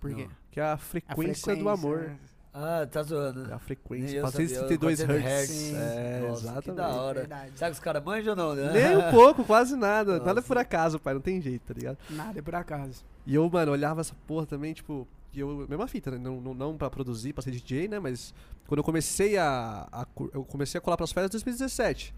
por 0.00 0.14
quê? 0.14 0.28
Que 0.50 0.58
é 0.60 0.64
a 0.64 0.72
A 0.72 0.76
frequência, 0.76 1.54
do 1.56 1.68
amor. 1.68 1.98
né? 2.00 2.16
Ah, 2.52 2.86
tá 2.90 3.02
zoando. 3.02 3.48
É 3.50 3.54
a 3.54 3.58
frequência. 3.58 4.16
eu 4.16 4.22
432 4.22 4.98
sabia, 4.98 5.16
Hz. 5.16 5.22
400 5.22 5.48
Sim. 5.48 5.76
É, 5.76 6.20
Nossa, 6.20 6.40
exatamente. 6.42 6.64
Que 6.64 6.72
da 6.72 6.88
hora. 6.88 7.20
Verdade. 7.20 7.52
Será 7.54 7.70
que 7.70 7.74
os 7.74 7.80
caras 7.80 8.04
manjam 8.04 8.30
ou 8.32 8.36
não, 8.36 8.54
né? 8.54 8.72
Nem 8.72 8.96
um 8.96 9.10
pouco, 9.12 9.44
quase 9.44 9.76
nada. 9.76 10.18
Nada 10.18 10.34
Nossa. 10.34 10.46
por 10.48 10.58
acaso, 10.58 10.98
pai. 10.98 11.14
Não 11.14 11.20
tem 11.20 11.40
jeito, 11.40 11.62
tá 11.62 11.74
ligado? 11.74 11.98
Nada 12.10 12.38
é 12.38 12.42
por 12.42 12.54
acaso. 12.54 13.04
E 13.24 13.34
eu, 13.34 13.48
mano, 13.48 13.70
olhava 13.72 14.00
essa 14.00 14.14
porra 14.26 14.46
também, 14.46 14.72
tipo. 14.72 15.06
E 15.32 15.38
eu, 15.38 15.64
mesma 15.68 15.86
fita, 15.86 16.10
né? 16.10 16.18
Não, 16.18 16.40
não, 16.40 16.52
não 16.52 16.76
pra 16.76 16.90
produzir, 16.90 17.32
pra 17.32 17.42
ser 17.42 17.52
DJ, 17.52 17.86
né? 17.86 18.00
Mas 18.00 18.34
quando 18.66 18.78
eu 18.78 18.84
comecei 18.84 19.36
a. 19.38 19.86
a 19.92 20.06
eu 20.34 20.44
comecei 20.44 20.78
a 20.78 20.80
colar 20.80 20.96
pras 20.96 21.12
férias 21.12 21.30
em 21.30 21.34
2017. 21.34 22.12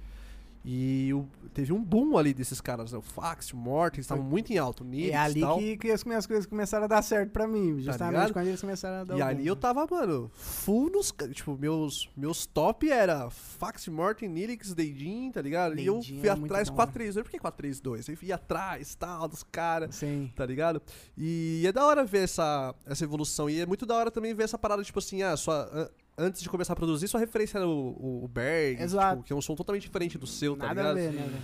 E 0.64 1.12
o- 1.12 1.26
teve 1.52 1.72
um 1.72 1.82
boom 1.82 2.16
ali 2.16 2.32
desses 2.32 2.60
caras, 2.60 2.92
né? 2.92 2.98
O 2.98 3.02
Fax, 3.02 3.52
o 3.52 3.56
Morten, 3.56 3.96
eles 3.98 4.04
estavam 4.06 4.22
muito 4.24 4.52
em 4.52 4.58
alto, 4.58 4.84
Nix 4.84 5.10
é 5.12 5.16
ali 5.16 5.40
tal. 5.40 5.58
que, 5.58 5.76
que 5.76 5.90
as 5.90 6.04
minhas 6.04 6.24
coisas 6.24 6.46
começaram 6.46 6.84
a 6.84 6.86
dar 6.86 7.02
certo 7.02 7.30
pra 7.30 7.48
mim. 7.48 7.80
Justamente 7.80 8.12
ligado? 8.14 8.32
quando 8.32 8.46
eles 8.46 8.60
começaram 8.60 9.00
a 9.00 9.04
dar 9.04 9.18
E 9.18 9.22
ali 9.22 9.44
eu 9.46 9.56
tava, 9.56 9.84
mano, 9.90 10.30
full 10.34 10.88
nos. 10.90 11.12
Tipo, 11.32 11.56
meus, 11.58 12.08
meus 12.16 12.46
top 12.46 12.88
era 12.90 13.28
Fax, 13.28 13.88
Morten, 13.88 14.28
Nilix, 14.28 14.72
Deidin, 14.72 15.32
tá 15.32 15.42
ligado? 15.42 15.76
e 15.78 15.84
eu 15.84 15.94
Deidin 15.94 16.20
fui 16.20 16.28
atrás 16.28 16.68
bom, 16.68 16.76
432. 16.76 17.24
Por 17.24 17.30
que 17.32 17.38
432? 17.40 18.08
Eu 18.08 18.16
ia 18.28 18.34
atrás, 18.36 18.94
tal, 18.94 19.26
dos 19.26 19.42
caras. 19.42 19.96
Sim. 19.96 20.30
tá 20.36 20.46
ligado? 20.46 20.80
E 21.18 21.64
é 21.66 21.72
da 21.72 21.84
hora 21.84 22.04
ver 22.04 22.22
essa, 22.24 22.72
essa 22.86 23.02
evolução. 23.02 23.50
E 23.50 23.60
é 23.60 23.66
muito 23.66 23.84
da 23.84 23.96
hora 23.96 24.10
também 24.12 24.32
ver 24.32 24.44
essa 24.44 24.56
parada, 24.56 24.82
tipo 24.84 24.98
assim, 25.00 25.22
ah, 25.22 25.36
sua, 25.36 25.68
an- 25.72 25.90
antes 26.16 26.42
de 26.42 26.48
começar 26.48 26.72
a 26.72 26.76
produzir, 26.76 27.08
sua 27.08 27.20
referência 27.20 27.58
era 27.58 27.66
o, 27.66 28.22
o, 28.24 28.28
Berg, 28.28 28.80
Exato. 28.82 29.16
tipo, 29.16 29.22
que 29.26 29.32
é 29.32 29.36
um 29.36 29.40
som 29.42 29.54
totalmente 29.54 29.82
diferente 29.82 30.18
do 30.18 30.26
seu, 30.26 30.56
tá 30.56 30.66
Nada 30.68 30.90
a 30.90 30.92
ligado? 30.92 31.12
ver, 31.12 31.20
né, 31.20 31.26
velho? 31.28 31.42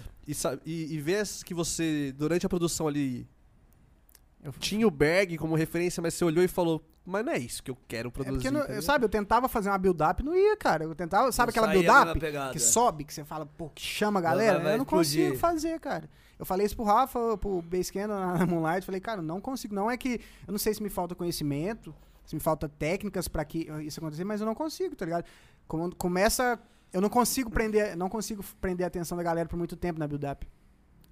E, 0.65 0.71
e, 0.71 0.95
e 0.95 1.01
ver 1.01 1.25
que 1.45 1.55
você, 1.55 2.13
durante 2.17 2.45
a 2.45 2.49
produção 2.49 2.87
ali, 2.87 3.27
Eu- 4.43 4.53
tinha 4.53 4.87
o 4.87 4.91
Berg 4.91 5.37
como 5.39 5.55
referência, 5.57 6.01
mas 6.03 6.15
você 6.15 6.25
olhou 6.25 6.45
e 6.45 6.49
falou, 6.49 6.83
mas 7.05 7.25
não 7.25 7.33
é 7.33 7.39
isso 7.39 7.63
que 7.63 7.71
eu 7.71 7.77
quero 7.89 8.09
É 8.09 8.13
produzir. 8.13 8.35
porque, 8.35 8.51
não- 8.51 8.61
ligado? 8.63 8.83
sabe, 8.83 9.05
eu 9.05 9.09
tentava 9.09 9.49
fazer 9.49 9.69
uma 9.71 9.79
build-up, 9.79 10.23
não 10.23 10.37
ia, 10.37 10.57
cara. 10.57 10.85
Eu 10.85 10.95
tentava, 10.95 11.33
sabe 11.33 11.47
Não 11.49 11.51
aquela 11.51 11.69
a 11.69 11.71
build-up 12.15 12.53
que 12.53 12.59
sobe, 12.61 13.05
que 13.05 13.13
você 13.15 13.25
fala, 13.25 13.47
pô, 13.47 13.69
que 13.71 13.83
chama 13.83 14.21
a 14.21 14.23
galera? 14.23 14.55
vai, 14.57 14.63
vai 14.65 14.73
eu 14.75 14.79
não 14.79 14.85
explodir. 14.85 15.23
consigo 15.25 15.39
fazer, 15.39 15.81
cara. 15.81 16.09
Eu 16.39 16.47
falei 16.47 16.65
isso 16.67 16.77
pro 16.77 16.85
Rafa, 16.85 17.37
pro 17.37 17.61
Basecamp 17.63 18.07
na 18.09 18.47
Moonlight, 18.47 18.87
falei, 18.87 19.01
cara, 19.01 19.21
não 19.21 19.41
consigo. 19.41 19.75
Não 19.75 19.91
é 19.91 19.97
que, 19.97 20.21
eu 20.47 20.53
não 20.53 20.59
sei 20.59 20.73
se 20.73 20.81
me 20.83 20.89
falta 20.89 21.15
conhecimento, 21.17 21.93
se 22.29 22.35
me 22.37 22.41
falta 22.41 22.69
técnicas 22.69 23.27
pra 23.27 23.43
que 23.43 23.67
isso 23.87 23.99
acontecer, 24.01 24.23
mas 24.23 24.41
eu 24.41 24.47
não 24.47 24.55
consigo, 24.55 24.95
tá 24.95 25.07
ligado? 25.07 25.25
Como- 25.67 25.95
Começa, 25.97 26.61
eu 26.93 27.01
não 27.01 27.09
consigo 27.09 27.51
prender, 27.51 27.97
não 27.97 28.09
consigo 28.11 28.45
prender 28.61 28.85
a 28.85 28.89
atenção 28.89 29.17
da 29.17 29.25
galera 29.25 29.49
por 29.49 29.57
muito 29.57 29.75
tempo 29.77 29.99
na 29.99 30.07
build-up. 30.07 30.47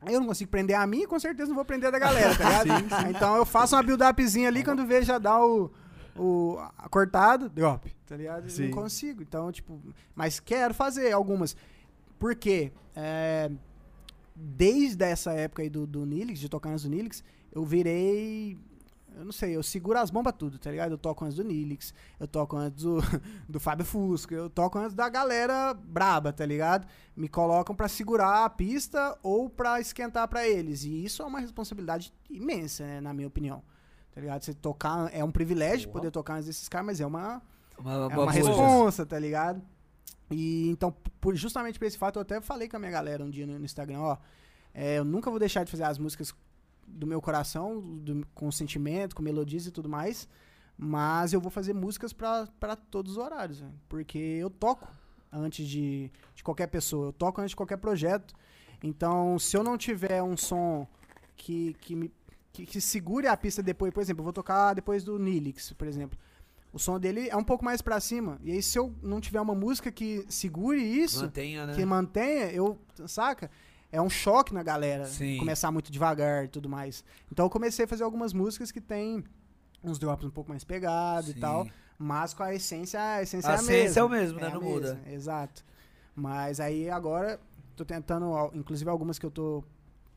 Eu 0.07 0.21
não 0.21 0.27
consigo 0.27 0.51
prender 0.51 0.77
a 0.77 0.87
mim 0.87 1.01
e 1.05 1.07
com 1.07 1.19
certeza 1.19 1.49
não 1.49 1.55
vou 1.57 1.65
prender 1.65 1.89
a 1.89 1.91
da 1.91 1.99
galera, 1.99 2.37
tá 2.37 2.63
ligado? 2.63 2.85
Então 3.17 3.35
eu 3.35 3.47
faço 3.47 3.75
uma 3.75 3.83
build-upzinha 3.83 4.47
ali, 4.47 4.63
quando 4.63 4.85
vejo 4.87 5.07
já 5.07 5.17
dá 5.19 5.43
o, 5.43 5.73
o 6.15 6.59
a- 6.77 6.87
cortado, 6.91 7.49
drop, 7.49 7.91
tá 8.07 8.15
ligado? 8.15 8.51
Sim. 8.51 8.67
Não 8.69 8.83
consigo. 8.83 9.23
Então, 9.23 9.51
tipo, 9.51 9.81
mas 10.15 10.39
quero 10.39 10.75
fazer 10.75 11.13
algumas. 11.13 11.57
Por 12.19 12.35
quê? 12.37 12.73
É, 12.95 13.51
desde 14.35 15.03
essa 15.05 15.33
época 15.33 15.63
aí 15.63 15.71
do, 15.71 15.87
do 15.87 16.05
Nilix, 16.05 16.39
de 16.39 16.49
tocar 16.49 16.77
do 16.77 16.89
Nilix, 16.91 17.25
eu 17.51 17.65
virei. 17.65 18.59
Eu 19.17 19.25
não 19.25 19.33
sei, 19.33 19.57
eu 19.57 19.63
seguro 19.63 19.99
as 19.99 20.11
bombas 20.11 20.35
tudo, 20.37 20.59
tá 20.59 20.71
ligado? 20.71 20.93
Eu 20.93 20.99
toco 20.99 21.25
antes 21.25 21.37
do 21.37 21.43
Nilix, 21.43 21.95
eu 22.21 22.29
toco 22.29 22.55
antes 22.55 22.83
do, 22.85 22.99
do 23.49 23.59
Fábio 23.59 23.85
Fusco, 23.85 24.35
eu 24.35 24.51
toco 24.51 24.79
antes 24.79 24.95
da 24.95 25.09
galera 25.09 25.73
braba, 25.73 26.35
tá 26.35 26.45
ligado? 26.45 26.87
Me 27.17 27.27
colocam 27.27 27.75
pra 27.75 27.89
segurar 27.89 28.45
a 28.45 28.51
pista 28.51 29.19
ou 29.23 29.49
pra 29.49 29.81
esquentar 29.81 30.29
pra 30.29 30.47
eles. 30.47 30.85
E 30.85 31.03
isso 31.05 31.23
é 31.23 31.25
uma 31.25 31.41
responsabilidade 31.41 32.13
imensa, 32.29 32.85
né, 32.85 33.01
na 33.01 33.15
minha 33.15 33.27
opinião. 33.27 33.63
Tá 34.15 34.21
ligado? 34.21 34.43
Você 34.43 34.53
tocar 34.53 35.11
é 35.15 35.25
um 35.25 35.31
privilégio 35.31 35.89
Porra. 35.89 36.01
poder 36.01 36.11
tocar 36.11 36.35
antes 36.35 36.47
desses 36.47 36.69
caras, 36.69 36.87
mas 36.87 37.01
é 37.01 37.07
uma, 37.07 37.43
Uma, 37.79 37.93
é 37.93 37.97
uma 37.97 38.23
uma 38.25 38.33
responsa, 38.33 39.07
tá 39.07 39.19
ligado? 39.19 39.63
E 40.31 40.69
então, 40.69 40.95
por, 41.21 41.35
justamente 41.35 41.79
por 41.79 41.87
esse 41.87 41.97
fato, 41.97 42.19
eu 42.19 42.23
até 42.23 42.41
falei 42.41 42.69
com 42.69 42.77
a 42.77 42.81
minha 42.81 42.91
galera 42.93 43.25
um 43.25 43.31
dia 43.31 43.47
no, 43.47 43.59
no 43.59 43.65
Instagram, 43.65 44.01
ó. 44.01 44.17
é, 44.75 44.99
eu 44.99 45.05
nunca 45.05 45.31
vou 45.31 45.39
deixar 45.39 45.65
de 45.65 45.71
fazer 45.71 45.85
as 45.85 45.99
músicas 45.99 46.35
do 46.87 47.07
meu 47.07 47.21
coração, 47.21 47.81
do- 47.81 48.27
com 48.35 48.51
sentimento, 48.51 49.15
com 49.17 49.23
melodias 49.23 49.67
e 49.67 49.71
tudo 49.71 49.89
mais. 49.89 50.29
Mas 50.79 51.33
eu 51.33 51.41
vou 51.41 51.51
fazer 51.51 51.73
músicas 51.75 52.13
pra 52.13 52.77
todos 52.91 53.13
os 53.13 53.19
horários, 53.19 53.65
porque 53.89 54.19
eu 54.19 54.51
toco 54.51 54.87
antes 55.33 55.67
de, 55.67 56.11
de 56.35 56.45
qualquer 56.45 56.67
pessoa, 56.67 57.09
eu 57.09 57.13
toco 57.13 57.41
antes 57.41 57.51
de 57.51 57.57
qualquer 57.57 57.79
projeto. 57.79 58.35
Então, 58.83 59.39
se 59.39 59.57
eu 59.57 59.63
não 59.63 59.79
tiver 59.79 60.23
um 60.23 60.37
som 60.37 60.87
que, 61.37 61.75
que 61.81 61.97
me 61.97 62.13
que, 62.53 62.65
que 62.65 62.81
segure 62.81 63.27
a 63.27 63.37
pista 63.37 63.63
depois, 63.63 63.93
por 63.93 64.01
exemplo, 64.01 64.21
eu 64.21 64.25
vou 64.25 64.33
tocar 64.33 64.73
depois 64.75 65.05
do 65.05 65.19
Nilix, 65.19 65.73
por 65.75 65.87
exemplo. 65.87 66.19
O 66.73 66.79
som 66.79 66.99
dele 66.99 67.29
é 67.29 67.37
um 67.37 67.45
pouco 67.45 67.63
mais 67.65 67.83
pra 67.83 68.01
cima. 68.01 68.39
E 68.43 68.51
aí, 68.53 68.63
se 68.63 68.79
eu 68.79 68.95
não 69.03 69.21
tiver 69.21 69.41
uma 69.43 69.55
música 69.55 69.91
que 69.93 70.25
segure 70.29 70.81
isso, 70.81 71.21
Mantenha, 71.25 71.67
né? 71.67 71.75
que 71.75 71.85
mantenha, 71.85 72.51
eu. 72.53 72.79
Saca? 73.07 73.51
É 73.93 74.01
um 74.03 74.11
choque 74.11 74.53
na 74.53 74.63
galera 74.63 75.07
Sim. 75.07 75.39
começar 75.39 75.71
muito 75.71 75.91
devagar 75.93 76.45
e 76.45 76.49
tudo 76.49 76.69
mais. 76.69 77.05
Então 77.31 77.47
eu 77.47 77.51
comecei 77.51 77.85
a 77.85 77.89
fazer 77.89 78.03
algumas 78.05 78.33
músicas 78.33 78.71
que 78.73 78.81
tem 78.81 79.25
uns 79.83 79.99
drops 79.99 80.27
um 80.27 80.31
pouco 80.31 80.51
mais 80.51 80.65
pegados 80.65 81.31
e 81.31 81.35
tal. 81.35 81.67
mas 81.99 82.35
com 82.35 82.43
a 82.43 82.53
essência, 82.55 83.01
a 83.01 83.23
essência 83.23 83.49
A 83.49 83.53
é 83.53 83.57
a 83.57 83.61
essência 83.61 83.79
mesma. 83.85 84.01
é 84.01 84.05
o 84.05 84.09
mesmo, 84.09 84.41
né? 84.41 84.47
a 84.49 84.51
Não 84.51 84.61
mesma, 84.61 84.75
muda. 84.75 85.01
Exato. 85.11 85.65
Mas 86.15 86.61
aí 86.61 86.91
agora, 86.91 87.39
tô 87.77 87.85
tentando, 87.85 88.51
inclusive 88.55 88.91
algumas 88.91 89.19
que 89.19 89.25
eu 89.27 89.31
tô 89.31 89.63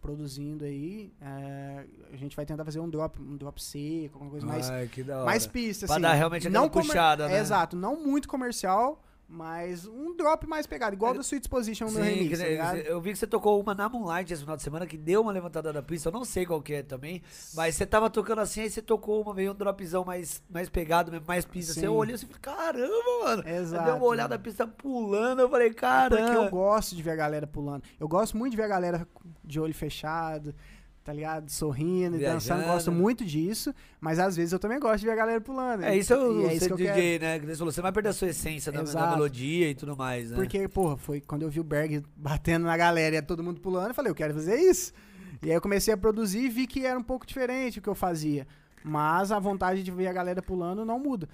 produzindo 0.02 0.64
aí, 0.64 1.12
é, 1.22 1.86
a 2.12 2.16
gente 2.16 2.36
vai 2.36 2.46
tentar 2.46 2.64
fazer 2.64 2.80
um 2.80 2.90
drop, 2.90 3.22
um 3.22 3.36
drop 3.36 3.62
seco, 3.62 4.14
alguma 4.16 4.32
coisa 4.32 4.46
mais, 4.46 4.70
Ai, 4.70 4.88
que 4.88 5.04
da 5.04 5.18
hora. 5.18 5.26
mais 5.26 5.46
pista, 5.46 5.86
Pra 5.86 5.96
assim. 5.96 6.02
dar 6.02 6.14
realmente 6.14 6.50
não 6.50 6.70
puxada, 6.70 7.28
né? 7.28 7.36
É, 7.38 7.40
exato, 7.42 7.76
não 7.76 8.02
muito 8.02 8.28
comercial, 8.30 9.04
mas 9.32 9.86
um 9.86 10.16
drop 10.16 10.48
mais 10.48 10.66
pegado, 10.66 10.96
igual 10.96 11.14
do 11.14 11.22
Sweet 11.22 11.44
Exposition 11.44 11.86
no 11.86 11.92
Sim, 11.92 12.02
remix, 12.02 12.42
que 12.42 12.58
tá 12.58 12.78
eu 12.78 13.00
vi 13.00 13.12
que 13.12 13.20
você 13.20 13.28
tocou 13.28 13.62
uma 13.62 13.76
na 13.76 13.88
Moonlight 13.88 14.34
esse 14.34 14.42
final 14.42 14.58
de 14.58 14.64
semana 14.64 14.88
que 14.88 14.98
deu 14.98 15.22
uma 15.22 15.32
levantada 15.32 15.72
da 15.72 15.84
pista. 15.84 16.10
Eu 16.10 16.14
não 16.14 16.26
sei 16.26 16.48
qual 16.48 16.60
que 16.62 16.74
é 16.74 16.82
também, 16.84 17.22
mas 17.54 17.76
você 17.76 17.86
tava 17.86 18.10
tocando 18.10 18.40
assim, 18.40 18.62
aí 18.62 18.70
você 18.72 18.82
tocou 18.82 19.22
uma, 19.22 19.32
veio 19.32 19.52
um 19.52 19.56
dropzão 19.56 20.04
mais, 20.04 20.42
mais 20.50 20.68
pegado, 20.68 21.12
mais 21.28 21.46
pista. 21.46 21.74
Assim, 21.74 21.82
Sim. 21.82 21.86
eu 21.86 21.94
olhei 21.94 22.16
assim 22.16 22.26
e 22.26 22.28
falei, 22.28 22.42
caramba, 22.42 23.24
mano. 23.24 23.48
Exato. 23.48 23.86
Deu 23.86 23.96
uma 23.98 24.06
olhada, 24.06 24.34
a 24.34 24.40
pista 24.40 24.66
pulando, 24.66 25.42
eu 25.42 25.50
falei, 25.50 25.68
É 25.68 25.70
Porque 25.70 25.80
caramba. 25.82 26.34
eu 26.34 26.50
gosto 26.50 26.96
de 26.96 27.04
ver 27.04 27.12
a 27.12 27.16
galera 27.16 27.46
pulando. 27.46 27.84
Eu 28.00 28.08
gosto 28.08 28.36
muito 28.36 28.52
de 28.52 28.58
ver 28.58 28.64
a 28.64 28.68
galera 28.68 29.08
de 29.44 29.60
olho 29.60 29.76
fechado, 29.76 30.56
tá 31.04 31.14
ligado? 31.14 31.50
Sorrindo 31.50 32.18
e 32.18 32.20
dançando. 32.34 32.64
Gosto 32.66 32.92
muito 32.92 33.26
disso. 33.26 33.74
Mas 34.00 34.20
às 34.20 34.36
vezes 34.36 34.52
eu 34.54 34.60
também 34.60 34.80
gosto 34.80 35.00
de 35.00 35.06
ver 35.08 35.12
a 35.14 35.16
galera 35.16 35.42
pulando. 35.42 35.84
É 35.84 35.96
isso, 35.98 36.14
eu, 36.14 36.42
E 36.42 36.46
é 36.46 36.54
isso 36.54 36.60
ser 36.60 36.66
que 36.68 36.74
eu 36.74 36.78
DJ, 36.78 37.20
quero. 37.20 37.24
né? 37.24 37.40
Você 37.48 37.56
falou, 37.58 37.72
você 37.72 37.82
vai 37.82 37.92
perder 37.92 38.10
a 38.10 38.14
sua 38.14 38.28
essência 38.30 38.72
da, 38.72 38.84
da 38.84 39.10
melodia 39.12 39.70
e 39.70 39.76
tudo 39.76 39.96
mais, 39.98 40.32
né? 40.32 40.36
Porque, 40.36 40.68
porra, 40.68 40.98
foi 40.98 41.20
quando 41.22 41.42
eu 41.44 41.50
vi 41.50 41.60
o 41.60 41.64
Berg 41.64 42.04
batendo 42.16 42.66
na 42.66 42.78
galera 42.78 43.16
e 43.16 43.22
todo 43.22 43.44
mundo 43.44 43.60
pulando, 43.62 43.90
eu 43.90 43.94
falei, 43.96 44.12
eu 44.12 44.16
quero 44.16 44.34
fazer 44.34 44.56
isso. 44.60 44.94
E 45.42 45.48
aí 45.50 45.56
eu 45.56 45.62
comecei 45.62 45.94
a 45.94 45.98
produzir 45.98 46.40
e 46.46 46.50
vi 46.50 46.68
que 46.68 46.86
era 46.86 47.00
um 47.00 47.04
pouco 47.04 47.26
diferente 47.26 47.80
o 47.80 47.82
que 47.82 47.88
eu 47.90 47.96
fazia. 47.96 48.46
Mas 48.84 49.32
a 49.32 49.40
vontade 49.40 49.84
de 49.84 49.92
ver 49.92 50.08
a 50.08 50.14
galera 50.14 50.42
pulando 50.42 50.84
não 50.86 51.00
muda. 51.00 51.28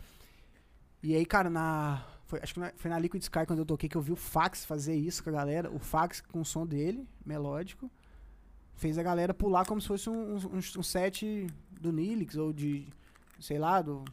E 1.04 1.16
aí, 1.16 1.26
cara, 1.26 1.50
na. 1.50 2.04
Foi, 2.26 2.40
acho 2.42 2.54
que 2.56 2.60
na- 2.60 2.72
foi 2.76 2.90
na 2.90 2.98
Liquid 2.98 3.22
Sky 3.22 3.46
quando 3.46 3.60
eu 3.60 3.66
toquei 3.66 3.88
que 3.88 3.96
eu 3.96 4.02
vi 4.02 4.12
o 4.12 4.16
Fax 4.16 4.66
fazer 4.66 4.96
isso 4.96 5.24
com 5.24 5.30
a 5.30 5.34
galera. 5.34 5.70
O 5.72 5.78
Fax 5.78 6.22
com 6.22 6.42
o 6.42 6.46
som 6.46 6.66
dele, 6.66 7.08
melódico. 7.24 7.90
Fez 8.76 8.98
a 8.98 9.04
galera 9.04 9.34
pular 9.34 9.66
como 9.66 9.80
se 9.80 9.88
fosse 9.88 10.10
um, 10.10 10.36
um, 10.36 10.58
um 10.58 10.84
set 10.84 11.48
do 11.80 11.92
Nilix 11.92 12.36
ou 12.36 12.52
de. 12.52 12.88
sei 13.40 13.58
lá, 13.58 13.82
do. 13.82 14.04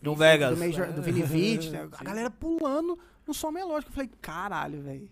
No 0.00 0.14
Vegas. 0.14 0.50
Do, 0.56 0.64
Major, 0.64 0.92
do 0.92 1.02
né? 1.70 1.88
A 1.92 2.04
galera 2.04 2.30
pulando 2.30 2.98
no 3.26 3.34
som 3.34 3.50
melódico. 3.50 3.90
Eu 3.90 3.94
falei, 3.94 4.10
caralho, 4.20 4.82
velho. 4.82 5.08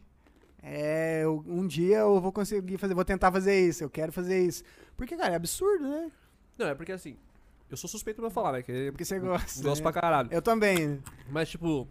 É, 0.63 1.23
eu- 1.25 1.43
um 1.47 1.67
dia 1.67 1.99
eu 1.99 2.21
vou 2.21 2.31
conseguir 2.33 2.79
fazer, 2.79 2.95
vou 2.95 3.05
tentar 3.05 3.33
fazer 3.33 3.69
isso, 3.69 3.83
eu 3.83 3.91
quero 3.91 4.13
fazer 4.13 4.47
isso. 4.47 4.63
Porque, 4.97 5.17
cara, 5.17 5.33
é 5.33 5.37
absurdo, 5.37 5.89
né? 5.89 6.11
Não, 6.57 6.67
é 6.69 6.75
porque 6.75 6.93
assim, 6.93 7.17
eu 7.69 7.77
sou 7.77 7.91
suspeito 7.91 8.21
pra 8.21 8.31
falar, 8.31 8.53
né? 8.53 8.63
Que 8.63 8.93
Porque 8.93 9.05
você 9.05 9.19
gosta. 9.19 9.63
gosto 9.63 9.81
né? 9.81 9.91
pra 9.91 10.01
caralho. 10.01 10.29
Eu 10.31 10.41
também. 10.41 11.03
Mas, 11.29 11.49
tipo, 11.49 11.89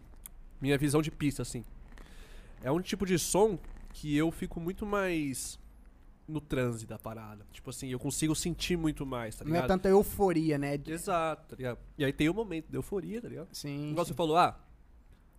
minha 0.60 0.78
visão 0.78 1.02
de 1.02 1.10
pista, 1.10 1.42
assim. 1.42 1.64
É 2.62 2.70
um 2.72 2.80
tipo 2.80 3.04
de 3.04 3.18
som 3.18 3.58
que 3.92 4.16
eu 4.16 4.30
fico 4.30 4.58
muito 4.58 4.86
mais 4.86 5.58
no 6.28 6.40
transe 6.40 6.86
da 6.86 6.98
parada. 6.98 7.44
Tipo 7.52 7.70
assim, 7.70 7.88
eu 7.88 7.98
consigo 7.98 8.34
sentir 8.34 8.76
muito 8.76 9.04
mais, 9.04 9.36
tá 9.36 9.44
Não 9.44 9.50
é 9.50 9.54
ligado? 9.54 9.68
tanta 9.68 9.88
euforia, 9.88 10.56
né? 10.58 10.78
Exato, 10.86 11.48
tá 11.48 11.56
ligado? 11.56 11.78
E 11.98 12.04
aí 12.04 12.12
tem 12.12 12.28
o 12.28 12.34
momento 12.34 12.68
de 12.68 12.76
euforia, 12.76 13.20
tá 13.20 13.28
ligado? 13.28 13.48
Sim. 13.52 13.90
Igual 13.90 14.06
você 14.06 14.14
falou, 14.14 14.36
ah, 14.36 14.58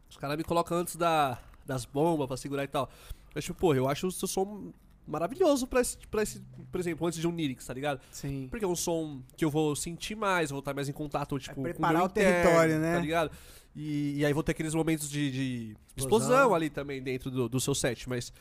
os 0.10 0.18
caras 0.18 0.38
me 0.38 0.43
colocam 0.43 0.77
antes 0.77 0.95
da, 0.95 1.39
das 1.65 1.85
bombas 1.85 2.27
pra 2.27 2.38
segurar 2.38 2.64
e 2.64 2.68
tal. 2.68 2.89
Mas, 3.34 3.43
tipo, 3.43 3.60
porra, 3.60 3.77
eu 3.77 3.88
acho 3.89 4.07
o 4.07 4.11
seu 4.11 4.27
som 4.27 4.72
maravilhoso 5.07 5.68
pra 5.68 5.81
esse, 5.81 5.97
pra 6.07 6.23
esse, 6.23 6.41
por 6.72 6.80
exemplo, 6.80 7.05
antes 7.07 7.19
de 7.19 7.27
um 7.27 7.31
Nirix, 7.31 7.65
tá 7.65 7.73
ligado? 7.73 7.99
Sim. 8.11 8.47
Porque 8.49 8.64
é 8.64 8.68
um 8.68 8.76
som 8.76 9.22
que 9.35 9.43
eu 9.43 9.49
vou 9.49 9.76
sentir 9.76 10.15
mais, 10.15 10.49
vou 10.49 10.60
estar 10.60 10.73
mais 10.73 10.88
em 10.88 10.93
contato, 10.93 11.38
tipo, 11.39 11.55
com 11.55 11.64
preparar 11.64 11.97
meu 11.97 12.05
o 12.05 12.10
território, 12.10 12.80
né? 12.80 12.95
Tá 12.95 13.01
ligado? 13.01 13.31
E, 13.76 14.19
e 14.19 14.26
aí 14.26 14.31
vou 14.34 14.43
ter 14.43 14.51
aqueles 14.51 14.76
momentos 14.76 15.10
de, 15.10 15.31
de 15.31 15.77
Explosão. 15.97 16.27
explosão 16.30 16.53
ali 16.55 16.69
também 16.69 17.01
dentro 17.01 17.31
do, 17.31 17.49
do 17.49 17.60
seu 17.60 17.73
set, 17.73 18.07
mas 18.07 18.31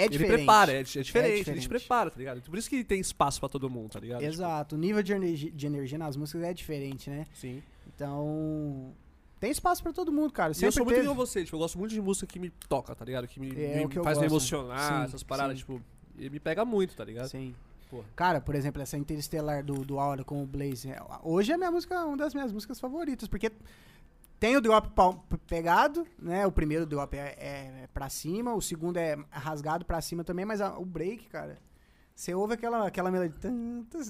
É 0.00 0.04
ele 0.04 0.10
diferente. 0.10 0.36
prepara, 0.36 0.72
é, 0.72 0.82
di- 0.82 0.98
é 0.98 1.02
diferente, 1.02 1.30
ele 1.32 1.38
te 1.38 1.44
diferente. 1.44 1.68
prepara, 1.68 2.10
tá 2.10 2.18
ligado? 2.18 2.42
Por 2.42 2.58
isso 2.58 2.68
que 2.70 2.82
tem 2.84 3.00
espaço 3.00 3.38
pra 3.40 3.48
todo 3.48 3.68
mundo, 3.70 3.90
tá 3.90 4.00
ligado? 4.00 4.22
Exato. 4.22 4.74
O 4.74 4.78
nível 4.78 5.02
de 5.02 5.12
energia, 5.12 5.50
de 5.50 5.66
energia 5.66 5.98
nas 5.98 6.16
músicas 6.16 6.42
é 6.42 6.52
diferente, 6.54 7.08
né? 7.10 7.24
Tipo, 7.24 7.36
sim. 7.36 7.62
Então. 7.86 8.92
Tem 9.38 9.50
espaço 9.50 9.82
pra 9.82 9.92
todo 9.92 10.12
mundo, 10.12 10.32
cara. 10.32 10.52
E 10.58 10.62
eu 10.64 10.70
sou 10.72 10.84
muito 10.84 11.00
igual 11.00 11.14
você, 11.14 11.42
tipo, 11.44 11.56
eu 11.56 11.60
gosto 11.60 11.78
muito 11.78 11.92
de 11.92 12.00
música 12.00 12.26
que 12.26 12.38
me 12.38 12.50
toca, 12.68 12.94
tá 12.94 13.04
ligado? 13.04 13.26
Que 13.26 13.40
me, 13.40 13.48
É 13.58 13.86
me 13.86 13.94
faz 14.04 14.18
me 14.18 14.26
emocionar, 14.26 14.98
Sim, 15.00 15.04
essas 15.04 15.22
paradas, 15.22 15.54
sim. 15.54 15.60
tipo, 15.60 15.80
e 16.18 16.28
me 16.28 16.38
pega 16.38 16.62
muito, 16.64 16.94
tá 16.94 17.04
ligado? 17.04 17.28
Sim. 17.28 17.54
Porra. 17.88 18.04
Cara, 18.14 18.40
por 18.40 18.54
exemplo, 18.54 18.80
essa 18.82 18.98
Interestelar 18.98 19.64
do, 19.64 19.84
do 19.84 19.98
Aura 19.98 20.22
com 20.22 20.42
o 20.42 20.46
Blaze. 20.46 20.90
é, 20.90 20.98
Hoje 21.22 21.52
é 21.52 21.56
minha 21.56 21.70
música, 21.70 22.04
uma 22.04 22.16
das 22.18 22.34
minhas 22.34 22.52
músicas 22.52 22.78
favoritas, 22.78 23.26
porque 23.28 23.50
tem 24.40 24.56
o 24.56 24.60
drop 24.60 24.88
pau- 24.94 25.24
p- 25.28 25.62
né? 26.18 26.46
O 26.46 26.50
primeiro 26.52 26.86
drop 26.86 27.14
é, 27.16 27.36
é 27.38 27.88
pra 27.92 28.08
cima, 28.08 28.54
o 28.54 28.60
segundo 28.62 28.96
é 28.96 29.16
rasgado 29.30 29.84
pra 29.84 30.00
cima 30.00 30.24
também, 30.24 30.44
mas 30.46 30.60
a- 30.60 30.78
o 30.78 30.84
break, 30.84 31.28
cara. 31.28 31.58
Você 32.14 32.34
ouve 32.34 32.54
aquela, 32.54 32.86
aquela 32.86 33.10
melodia. 33.10 33.38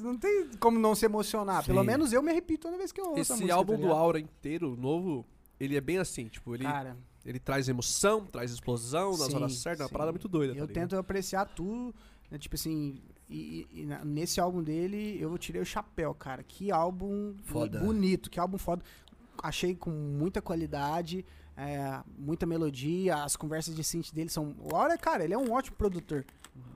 Não 0.02 0.16
tem 0.16 0.48
como 0.58 0.78
não 0.78 0.94
se 0.94 1.04
emocionar. 1.04 1.64
Pelo 1.64 1.80
Sim. 1.80 1.86
menos 1.86 2.12
eu 2.12 2.22
me 2.22 2.30
arrepio 2.30 2.58
toda 2.58 2.76
vez 2.76 2.90
que 2.92 3.00
eu 3.00 3.06
ouço 3.06 3.18
a 3.18 3.20
Esse 3.20 3.32
música, 3.34 3.54
álbum 3.54 3.76
tá 3.76 3.86
do? 3.86 3.92
Aura 3.92 4.18
inteiro, 4.18 4.76
novo, 4.76 5.24
ele 5.58 5.76
é 5.76 5.80
bem 5.80 5.98
assim, 5.98 6.26
tipo, 6.26 6.54
ele, 6.54 6.64
Cara, 6.64 6.96
ele 7.24 7.38
traz 7.38 7.68
emoção, 7.68 8.24
traz 8.26 8.50
explosão 8.50 9.10
nas 9.10 9.26
Sim, 9.28 9.36
horas 9.36 9.54
certas, 9.58 9.80
é 9.80 9.84
uma 9.84 9.90
parada 9.90 10.10
muito 10.12 10.26
doida, 10.28 10.54
eu 10.56 10.66
tá 10.66 10.72
tento 10.74 10.96
apreciar 10.96 11.44
tudo, 11.44 11.94
né, 12.30 12.38
tipo 12.38 12.54
assim, 12.56 13.00
e, 13.28 13.66
e- 13.72 13.86
nesse 14.04 14.40
álbum 14.40 14.60
dele 14.62 15.16
eu 15.20 15.36
tirei 15.38 15.60
o 15.62 15.64
chapéu, 15.66 16.12
cara. 16.14 16.42
Que 16.42 16.72
álbum 16.72 17.34
Foda. 17.44 17.78
bonito, 17.80 18.28
que 18.30 18.40
álbum 18.40 18.58
foda. 18.58 18.82
Achei 19.42 19.74
com 19.74 19.90
muita 19.90 20.42
qualidade, 20.42 21.24
é, 21.56 22.00
muita 22.18 22.44
melodia, 22.46 23.16
as 23.24 23.36
conversas 23.36 23.74
de 23.74 23.82
synth 23.82 24.12
dele 24.12 24.28
são. 24.28 24.54
Olha, 24.72 24.96
cara, 24.98 25.24
ele 25.24 25.34
é 25.34 25.38
um 25.38 25.52
ótimo 25.52 25.76
produtor. 25.76 26.24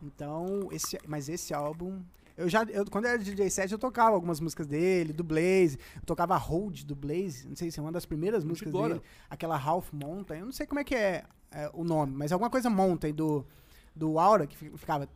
Então, 0.03 0.69
esse, 0.73 0.99
mas 1.07 1.29
esse 1.29 1.53
álbum. 1.55 2.01
Eu 2.37 2.49
já, 2.49 2.65
eu, 2.65 2.85
quando 2.91 3.05
eu 3.05 3.13
era 3.13 3.19
DJ 3.23 3.49
set, 3.49 3.71
eu 3.71 3.79
tocava 3.79 4.15
algumas 4.17 4.41
músicas 4.41 4.67
dele, 4.67 5.13
do 5.13 5.23
Blaze. 5.23 5.79
Eu 5.95 6.03
tocava 6.05 6.37
Hold 6.37 6.83
do 6.83 6.95
Blaze. 6.97 7.47
Não 7.47 7.55
sei 7.55 7.71
se 7.71 7.79
é 7.79 7.83
uma 7.83 7.93
das 7.93 8.05
primeiras 8.05 8.45
músicas 8.45 8.73
dele. 8.95 9.03
Aquela 9.31 9.57
Half 9.57 9.93
Mountain. 9.93 10.39
Eu 10.41 10.47
não 10.47 10.53
sei 10.53 10.67
como 10.67 10.81
é 10.81 10.85
que 10.85 10.97
é, 10.97 11.23
é, 11.53 11.71
o 11.73 11.85
nome, 11.85 12.13
mas 12.17 12.33
alguma 12.33 12.51
coisa 12.51 12.69
Mountain 12.69 13.15
do, 13.15 13.47
do 13.95 14.19
Aura 14.19 14.49
que 14.49 14.57
fi- 14.57 14.73
ficava. 14.77 15.09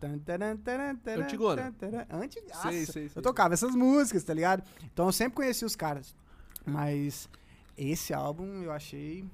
Antigona. 1.25 1.75
Antes, 2.11 2.43
Sei, 2.63 2.87
sei, 2.87 3.09
sei. 3.09 3.11
eu 3.17 3.23
tocava 3.23 3.53
essas 3.55 3.75
músicas, 3.75 4.23
tá 4.23 4.33
ligado? 4.33 4.63
Então 4.93 5.07
eu 5.07 5.13
sempre 5.13 5.35
conheci 5.35 5.65
os 5.65 5.75
caras. 5.75 6.15
Mas 6.69 7.29
esse 7.77 8.13
álbum 8.15 8.63
eu 8.63 8.73
achei 8.73 9.25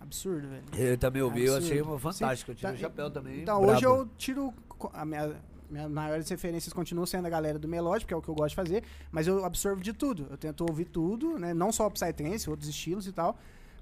absurdo, 0.00 0.48
velho. 0.48 0.64
Eu 0.76 0.98
também 0.98 1.22
ouvi, 1.22 1.44
eu 1.44 1.56
achei 1.56 1.80
uma 1.80 1.98
fantástico. 1.98 2.50
Eu 2.50 2.54
tirei 2.54 2.72
Tá, 2.72 2.76
o 2.78 2.80
chapéu 2.80 3.10
também. 3.10 3.42
Então, 3.42 3.60
brabo. 3.60 3.72
hoje 3.76 3.84
eu 3.86 4.08
tiro. 4.16 4.52
A 4.92 5.04
minha, 5.04 5.36
minhas 5.70 5.90
maiores 5.90 6.28
referências 6.28 6.72
continuam 6.72 7.06
sendo 7.06 7.26
a 7.26 7.30
galera 7.30 7.58
do 7.58 7.68
melódico, 7.68 8.08
que 8.08 8.14
é 8.14 8.16
o 8.16 8.20
que 8.22 8.28
eu 8.28 8.34
gosto 8.34 8.50
de 8.50 8.56
fazer, 8.56 8.82
mas 9.12 9.26
eu 9.28 9.44
absorvo 9.44 9.80
de 9.82 9.92
tudo. 9.92 10.26
Eu 10.30 10.36
tento 10.36 10.62
ouvir 10.68 10.86
tudo, 10.86 11.38
né? 11.38 11.54
Não 11.54 11.70
só 11.70 11.86
o 11.86 11.90
Psytrance, 11.90 12.50
outros 12.50 12.68
estilos 12.68 13.06
e 13.06 13.12
tal, 13.12 13.38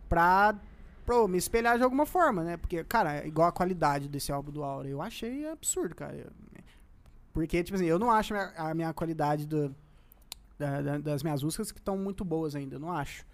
pra, 0.09 0.55
pra 1.07 1.27
me 1.27 1.39
espelhar 1.39 1.79
de 1.79 1.83
alguma 1.85 2.05
forma, 2.05 2.45
né? 2.45 2.57
Porque, 2.59 2.85
cara, 2.85 3.17
é 3.25 3.27
igual 3.27 3.49
a 3.49 3.53
qualidade 3.53 4.09
desse 4.09 4.31
álbum 4.31 4.53
do 4.53 4.63
Aura, 4.63 4.89
eu 4.89 5.01
achei 5.01 5.49
absurdo, 5.49 5.95
cara. 5.95 6.27
Porque, 7.33 7.63
tipo 7.65 7.77
assim, 7.77 7.87
eu 7.87 7.99
não 7.99 8.11
acho 8.11 8.35
a 8.35 8.37
minha, 8.37 8.53
a 8.71 8.75
minha 8.75 8.93
qualidade 8.93 9.47
do, 9.47 9.75
da- 10.61 10.83
da- 10.83 10.99
das 10.99 11.23
minhas 11.23 11.43
músicas 11.43 11.73
que 11.73 11.79
estão 11.79 11.97
muito 11.97 12.25
boas 12.25 12.55
ainda, 12.55 12.77
eu 12.77 12.81
não 12.81 12.93
acho. 12.93 13.25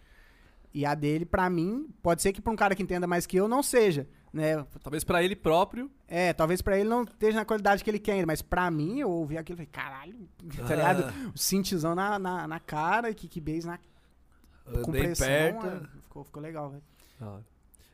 E 0.73 0.85
a 0.85 0.94
dele, 0.94 1.24
pra 1.24 1.48
mim, 1.51 1.89
pode 2.03 2.20
ser 2.23 2.32
que 2.32 2.40
pra 2.40 2.53
um 2.53 2.57
cara 2.57 2.74
que 2.74 2.82
entenda 2.82 3.07
mais 3.07 3.27
que 3.27 3.36
eu, 3.36 3.48
não 3.48 3.62
seja, 3.62 4.07
né? 4.32 4.62
Talvez 4.82 5.03
pra 5.05 5.23
ele 5.23 5.35
próprio, 5.35 5.90
É, 6.07 6.32
talvez 6.35 6.61
pra 6.62 6.78
ele 6.78 6.89
não 6.89 7.03
esteja 7.05 7.39
na 7.39 7.44
qualidade 7.47 7.82
que 7.82 7.89
ele 7.90 7.98
quer 7.98 8.12
ainda, 8.12 8.27
mas 8.27 8.43
pra 8.43 8.70
mim, 8.70 9.01
eu 9.01 9.11
ouvi 9.11 9.39
aquilo 9.39 9.57
e 9.61 9.66
falei, 9.66 9.70
caralho, 9.73 10.28
tá 10.39 10.74
ligado? 10.74 11.05
Ah, 11.05 11.32
O 11.35 11.39
cintzão 11.39 11.94
na, 11.94 12.19
na, 12.19 12.47
na 12.47 12.61
cara, 12.61 13.12
kick 13.15 13.40
bass 13.40 13.65
na 13.65 13.78
bem 14.70 14.82
compressão. 14.82 15.27
perto. 15.27 15.66
é, 15.66 15.81
ficou, 16.03 16.24
ficou 16.24 16.43
legal, 16.43 16.70
velho. 16.70 16.82
Hora. 17.23 17.44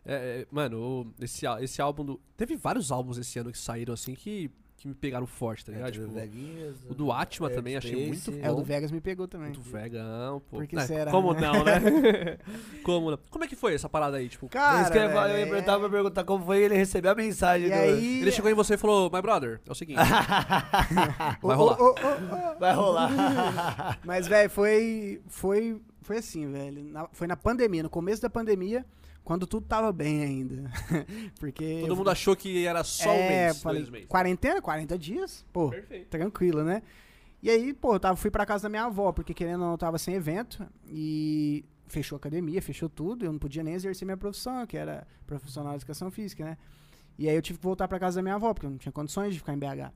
É, 0.05 0.41
é, 0.41 0.47
mano, 0.51 1.15
esse, 1.21 1.47
esse 1.61 1.81
álbum 1.81 2.05
do. 2.05 2.21
Teve 2.37 2.57
vários 2.57 2.91
álbuns 2.91 3.17
esse 3.19 3.39
ano 3.39 3.53
que 3.53 3.59
saíram 3.59 3.95
assim 3.95 4.15
que, 4.15 4.51
que 4.83 4.89
me 4.89 4.95
pegaram 4.95 5.27
forte, 5.27 5.65
tá 5.65 5.71
ligado? 5.71 5.89
É, 5.89 5.93
Tipo, 5.93 6.09
Veguinhas, 6.09 6.75
o 6.91 6.95
do 6.95 7.13
Atma 7.13 7.49
também 7.49 7.77
achei 7.77 7.95
muito 8.09 8.21
Space. 8.21 8.41
É, 8.43 8.51
o 8.51 8.55
bom. 8.55 8.61
do 8.61 8.65
Vegas 8.67 8.91
me 8.91 9.01
pegou 9.01 9.29
também. 9.29 9.47
muito 9.49 9.61
vegão, 9.63 10.41
pô. 10.51 10.57
Por 10.57 10.67
que 10.67 10.77
É, 10.77 10.81
será, 10.81 11.11
Como 11.11 11.33
né? 11.33 11.41
não, 11.41 11.63
né? 11.65 12.39
como 12.83 13.13
não? 13.13 13.19
Como 13.31 13.45
é 13.45 13.47
que 13.47 13.55
foi 13.55 13.75
essa 13.75 13.89
parada 13.89 14.17
aí? 14.17 14.29
Tipo, 14.29 14.49
Cara, 14.49 14.91
que 14.91 14.99
eu 14.99 15.03
ia 15.03 15.09
falar, 15.11 15.29
eu 15.31 15.35
velho, 15.37 15.51
perguntar 15.51 15.79
pra 15.79 15.89
perguntar 15.89 16.25
como 16.25 16.45
foi 16.45 16.63
ele 16.65 16.75
receber 16.75 17.09
a 17.11 17.15
mensagem 17.15 17.69
E 17.69 17.71
do... 17.71 17.75
aí... 17.77 18.21
ele 18.23 18.33
chegou 18.33 18.51
em 18.51 18.55
você 18.55 18.75
e 18.75 18.77
falou: 18.77 19.09
My 19.13 19.23
brother, 19.23 19.61
é 19.67 19.71
o 19.71 19.75
seguinte. 19.75 19.99
Vai 21.43 21.57
rolar. 21.57 21.81
ô, 21.81 21.85
ô, 21.85 21.91
ô. 21.93 22.59
Vai 22.59 22.75
rolar. 22.75 23.99
Mas, 24.05 24.27
velho, 24.27 24.51
foi, 24.51 25.21
foi, 25.29 25.81
foi 26.03 26.19
assim, 26.19 26.51
velho. 26.51 26.83
na- 26.85 27.09
foi 27.13 27.27
na 27.27 27.37
pandemia, 27.37 27.83
no 27.85 27.91
começo 27.91 28.21
da 28.21 28.29
pandemia, 28.31 28.85
quando 29.25 29.47
tudo 29.47 29.67
tava 29.67 29.93
bem 29.93 30.23
ainda. 30.23 30.71
Porque... 31.39 31.81
Todo 31.81 31.97
mundo 31.97 32.11
achou 32.11 32.35
que 32.35 32.67
era 32.67 32.83
só 32.85 33.11
um 33.11 33.15
é, 33.15 33.47
mês, 33.47 33.63
falei, 33.63 33.83
dois 33.83 33.91
meses. 33.91 34.09
quarentena, 34.09 34.61
40 34.61 34.99
dias, 34.99 35.45
pô, 35.53 35.71
Perfeito. 35.71 36.09
tranquilo, 36.09 36.65
né? 36.65 36.83
E 37.43 37.51
aí, 37.51 37.73
pô, 37.73 37.95
eu 37.95 38.01
tava, 38.01 38.17
fui 38.17 38.31
pra 38.31 38.47
casa 38.47 38.65
da 38.65 38.69
minha 38.69 38.85
avó, 38.85 39.11
porque 39.13 39.35
querendo 39.35 39.61
ou 39.61 39.67
não, 39.67 39.73
eu 39.73 39.79
tava 39.79 39.99
sem 39.99 40.15
evento. 40.15 40.65
E 40.87 41.65
fechou 41.89 42.17
a 42.17 42.19
academia, 42.19 42.63
fechou 42.63 42.89
tudo, 42.89 43.25
eu 43.25 43.33
não 43.33 43.39
podia 43.39 43.63
nem 43.63 43.75
exercer 43.75 44.07
minha 44.07 44.17
profissão, 44.17 44.67
que 44.67 44.77
era 44.77 45.07
profissional 45.27 45.73
de 45.73 45.79
educação 45.79 46.11
física, 46.11 46.45
né? 46.45 46.57
E 47.19 47.29
aí 47.29 47.35
eu 47.35 47.43
tive 47.43 47.59
que 47.59 47.65
voltar 47.65 47.87
pra 47.87 47.99
casa 47.99 48.17
da 48.17 48.23
minha 48.23 48.37
avó, 48.37 48.55
porque 48.55 48.67
eu 48.67 48.71
não 48.71 48.79
tinha 48.79 48.93
condições 48.93 49.35
de 49.35 49.41
ficar 49.41 49.53
em 49.53 49.59
BH. 49.59 49.93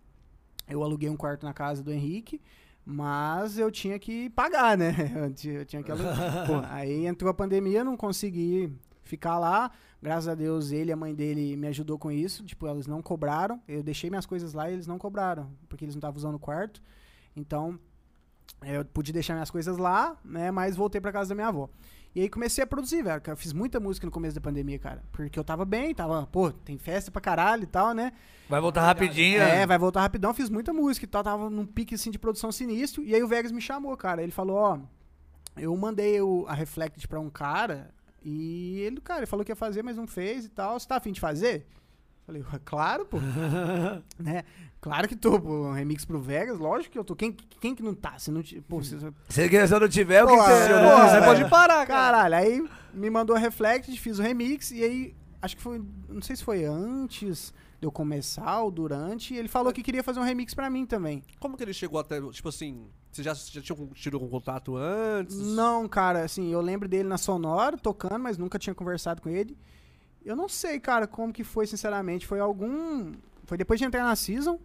Eu 0.68 0.82
aluguei 0.82 1.08
um 1.08 1.16
quarto 1.16 1.46
na 1.46 1.54
casa 1.54 1.82
do 1.82 1.92
Henrique, 1.92 2.40
mas 2.84 3.58
eu 3.58 3.70
tinha 3.70 3.98
que 3.98 4.28
pagar, 4.30 4.76
né? 4.76 4.94
Eu 5.16 5.32
tinha, 5.32 5.54
eu 5.54 5.64
tinha 5.64 5.82
que 5.82 5.90
alugar. 5.90 6.16
Pô, 6.46 6.60
aí 6.68 7.06
entrou 7.06 7.30
a 7.30 7.34
pandemia, 7.34 7.80
eu 7.80 7.84
não 7.84 7.96
consegui 7.96 8.72
ficar 9.06 9.38
lá. 9.38 9.70
Graças 10.02 10.28
a 10.28 10.34
Deus, 10.34 10.70
ele 10.70 10.90
e 10.90 10.92
a 10.92 10.96
mãe 10.96 11.14
dele 11.14 11.56
me 11.56 11.66
ajudou 11.68 11.98
com 11.98 12.10
isso. 12.10 12.44
Tipo, 12.44 12.68
eles 12.68 12.86
não 12.86 13.00
cobraram. 13.00 13.60
Eu 13.66 13.82
deixei 13.82 14.10
minhas 14.10 14.26
coisas 14.26 14.52
lá 14.52 14.70
e 14.70 14.74
eles 14.74 14.86
não 14.86 14.98
cobraram, 14.98 15.50
porque 15.68 15.84
eles 15.84 15.94
não 15.94 16.00
estavam 16.00 16.16
usando 16.16 16.34
o 16.34 16.38
quarto. 16.38 16.82
Então, 17.34 17.78
eu 18.62 18.84
pude 18.84 19.12
deixar 19.12 19.34
minhas 19.34 19.50
coisas 19.50 19.76
lá, 19.76 20.16
né? 20.24 20.50
Mas 20.50 20.76
voltei 20.76 21.00
pra 21.00 21.12
casa 21.12 21.30
da 21.30 21.34
minha 21.34 21.48
avó. 21.48 21.68
E 22.14 22.20
aí 22.22 22.30
comecei 22.30 22.64
a 22.64 22.66
produzir, 22.66 23.02
velho. 23.02 23.20
Eu 23.26 23.36
fiz 23.36 23.52
muita 23.52 23.78
música 23.78 24.06
no 24.06 24.10
começo 24.10 24.34
da 24.34 24.40
pandemia, 24.40 24.78
cara. 24.78 25.02
Porque 25.12 25.38
eu 25.38 25.44
tava 25.44 25.66
bem, 25.66 25.94
tava, 25.94 26.26
pô, 26.26 26.50
tem 26.50 26.78
festa 26.78 27.10
pra 27.10 27.20
caralho 27.20 27.64
e 27.64 27.66
tal, 27.66 27.92
né? 27.92 28.12
Vai 28.48 28.58
voltar 28.58 28.86
rapidinho. 28.86 29.38
É, 29.38 29.66
vai 29.66 29.76
voltar 29.76 30.00
rapidão. 30.00 30.32
Fiz 30.32 30.48
muita 30.48 30.72
música 30.72 31.04
e 31.04 31.08
tal. 31.08 31.22
Tava 31.22 31.50
num 31.50 31.66
pique 31.66 31.94
assim 31.94 32.10
de 32.10 32.18
produção 32.18 32.50
sinistro. 32.50 33.04
E 33.04 33.14
aí 33.14 33.22
o 33.22 33.28
Vegas 33.28 33.52
me 33.52 33.60
chamou, 33.60 33.94
cara. 33.98 34.22
Ele 34.22 34.32
falou: 34.32 34.56
Ó, 34.56 34.78
eu 35.58 35.76
mandei 35.76 36.18
o, 36.22 36.46
a 36.48 36.54
Reflect 36.54 37.06
pra 37.06 37.20
um 37.20 37.28
cara. 37.28 37.90
E 38.28 38.80
ele, 38.80 39.00
cara, 39.00 39.20
ele 39.20 39.26
falou 39.26 39.44
que 39.44 39.52
ia 39.52 39.56
fazer, 39.56 39.84
mas 39.84 39.96
não 39.96 40.04
fez 40.04 40.44
e 40.44 40.48
tal. 40.48 40.80
Você 40.80 40.88
tá 40.88 40.96
afim 40.96 41.12
de 41.12 41.20
fazer? 41.20 41.64
Falei, 42.26 42.42
"Ué, 42.42 42.60
claro, 42.64 43.06
pô. 43.06 43.18
né? 44.18 44.42
Claro 44.80 45.06
que 45.06 45.14
tô, 45.14 45.40
pô. 45.40 45.68
Um 45.68 45.72
remix 45.72 46.04
pro 46.04 46.18
Vegas, 46.18 46.58
lógico 46.58 46.90
que 46.92 46.98
eu 46.98 47.04
tô. 47.04 47.14
Quem, 47.14 47.36
quem 47.60 47.72
que 47.72 47.84
não 47.84 47.94
tá? 47.94 48.18
Se 48.18 48.32
não, 48.32 48.42
pô, 48.68 48.82
se, 48.82 48.98
Se 49.28 49.48
se 49.68 49.74
eu 49.74 49.80
não 49.80 49.88
tiver, 49.88 50.24
o 50.24 50.26
que 50.26 50.34
que 50.34 50.40
é, 50.40 50.44
você... 50.44 50.74
pô, 50.74 51.08
Você 51.08 51.16
é. 51.16 51.24
pode 51.24 51.48
parar, 51.48 51.86
cara. 51.86 52.26
Caralho, 52.26 52.34
aí 52.34 52.68
me 52.92 53.08
mandou 53.08 53.36
a 53.36 53.38
Reflect, 53.38 53.96
fiz 53.96 54.18
o 54.18 54.22
remix, 54.22 54.72
e 54.72 54.82
aí, 54.82 55.14
acho 55.40 55.56
que 55.56 55.62
foi, 55.62 55.80
não 56.08 56.20
sei 56.20 56.34
se 56.34 56.42
foi 56.42 56.64
antes 56.64 57.54
de 57.80 57.86
eu 57.86 57.92
começar 57.92 58.60
ou 58.60 58.72
durante, 58.72 59.34
e 59.34 59.36
ele 59.38 59.48
falou 59.48 59.72
que 59.72 59.84
queria 59.84 60.02
fazer 60.02 60.18
um 60.18 60.24
remix 60.24 60.52
pra 60.52 60.68
mim 60.68 60.84
também. 60.84 61.22
Como 61.38 61.56
que 61.56 61.62
ele 61.62 61.72
chegou 61.72 62.00
até, 62.00 62.20
tipo 62.32 62.48
assim, 62.48 62.88
você 63.16 63.22
já, 63.22 63.34
já 63.34 63.62
tinha 63.62 63.88
tido 63.94 64.16
algum 64.16 64.28
contato 64.28 64.76
antes? 64.76 65.36
Não, 65.36 65.88
cara, 65.88 66.24
assim, 66.24 66.52
eu 66.52 66.60
lembro 66.60 66.88
dele 66.88 67.08
na 67.08 67.18
Sonora, 67.18 67.76
tocando, 67.76 68.18
mas 68.18 68.36
nunca 68.38 68.58
tinha 68.58 68.74
conversado 68.74 69.22
com 69.22 69.28
ele. 69.28 69.56
Eu 70.24 70.36
não 70.36 70.48
sei, 70.48 70.78
cara, 70.78 71.06
como 71.06 71.32
que 71.32 71.44
foi, 71.44 71.66
sinceramente, 71.66 72.26
foi 72.26 72.40
algum... 72.40 73.12
Foi 73.44 73.56
depois 73.56 73.78
de 73.78 73.86
entrar 73.86 74.04
na 74.04 74.16
Season, 74.16 74.58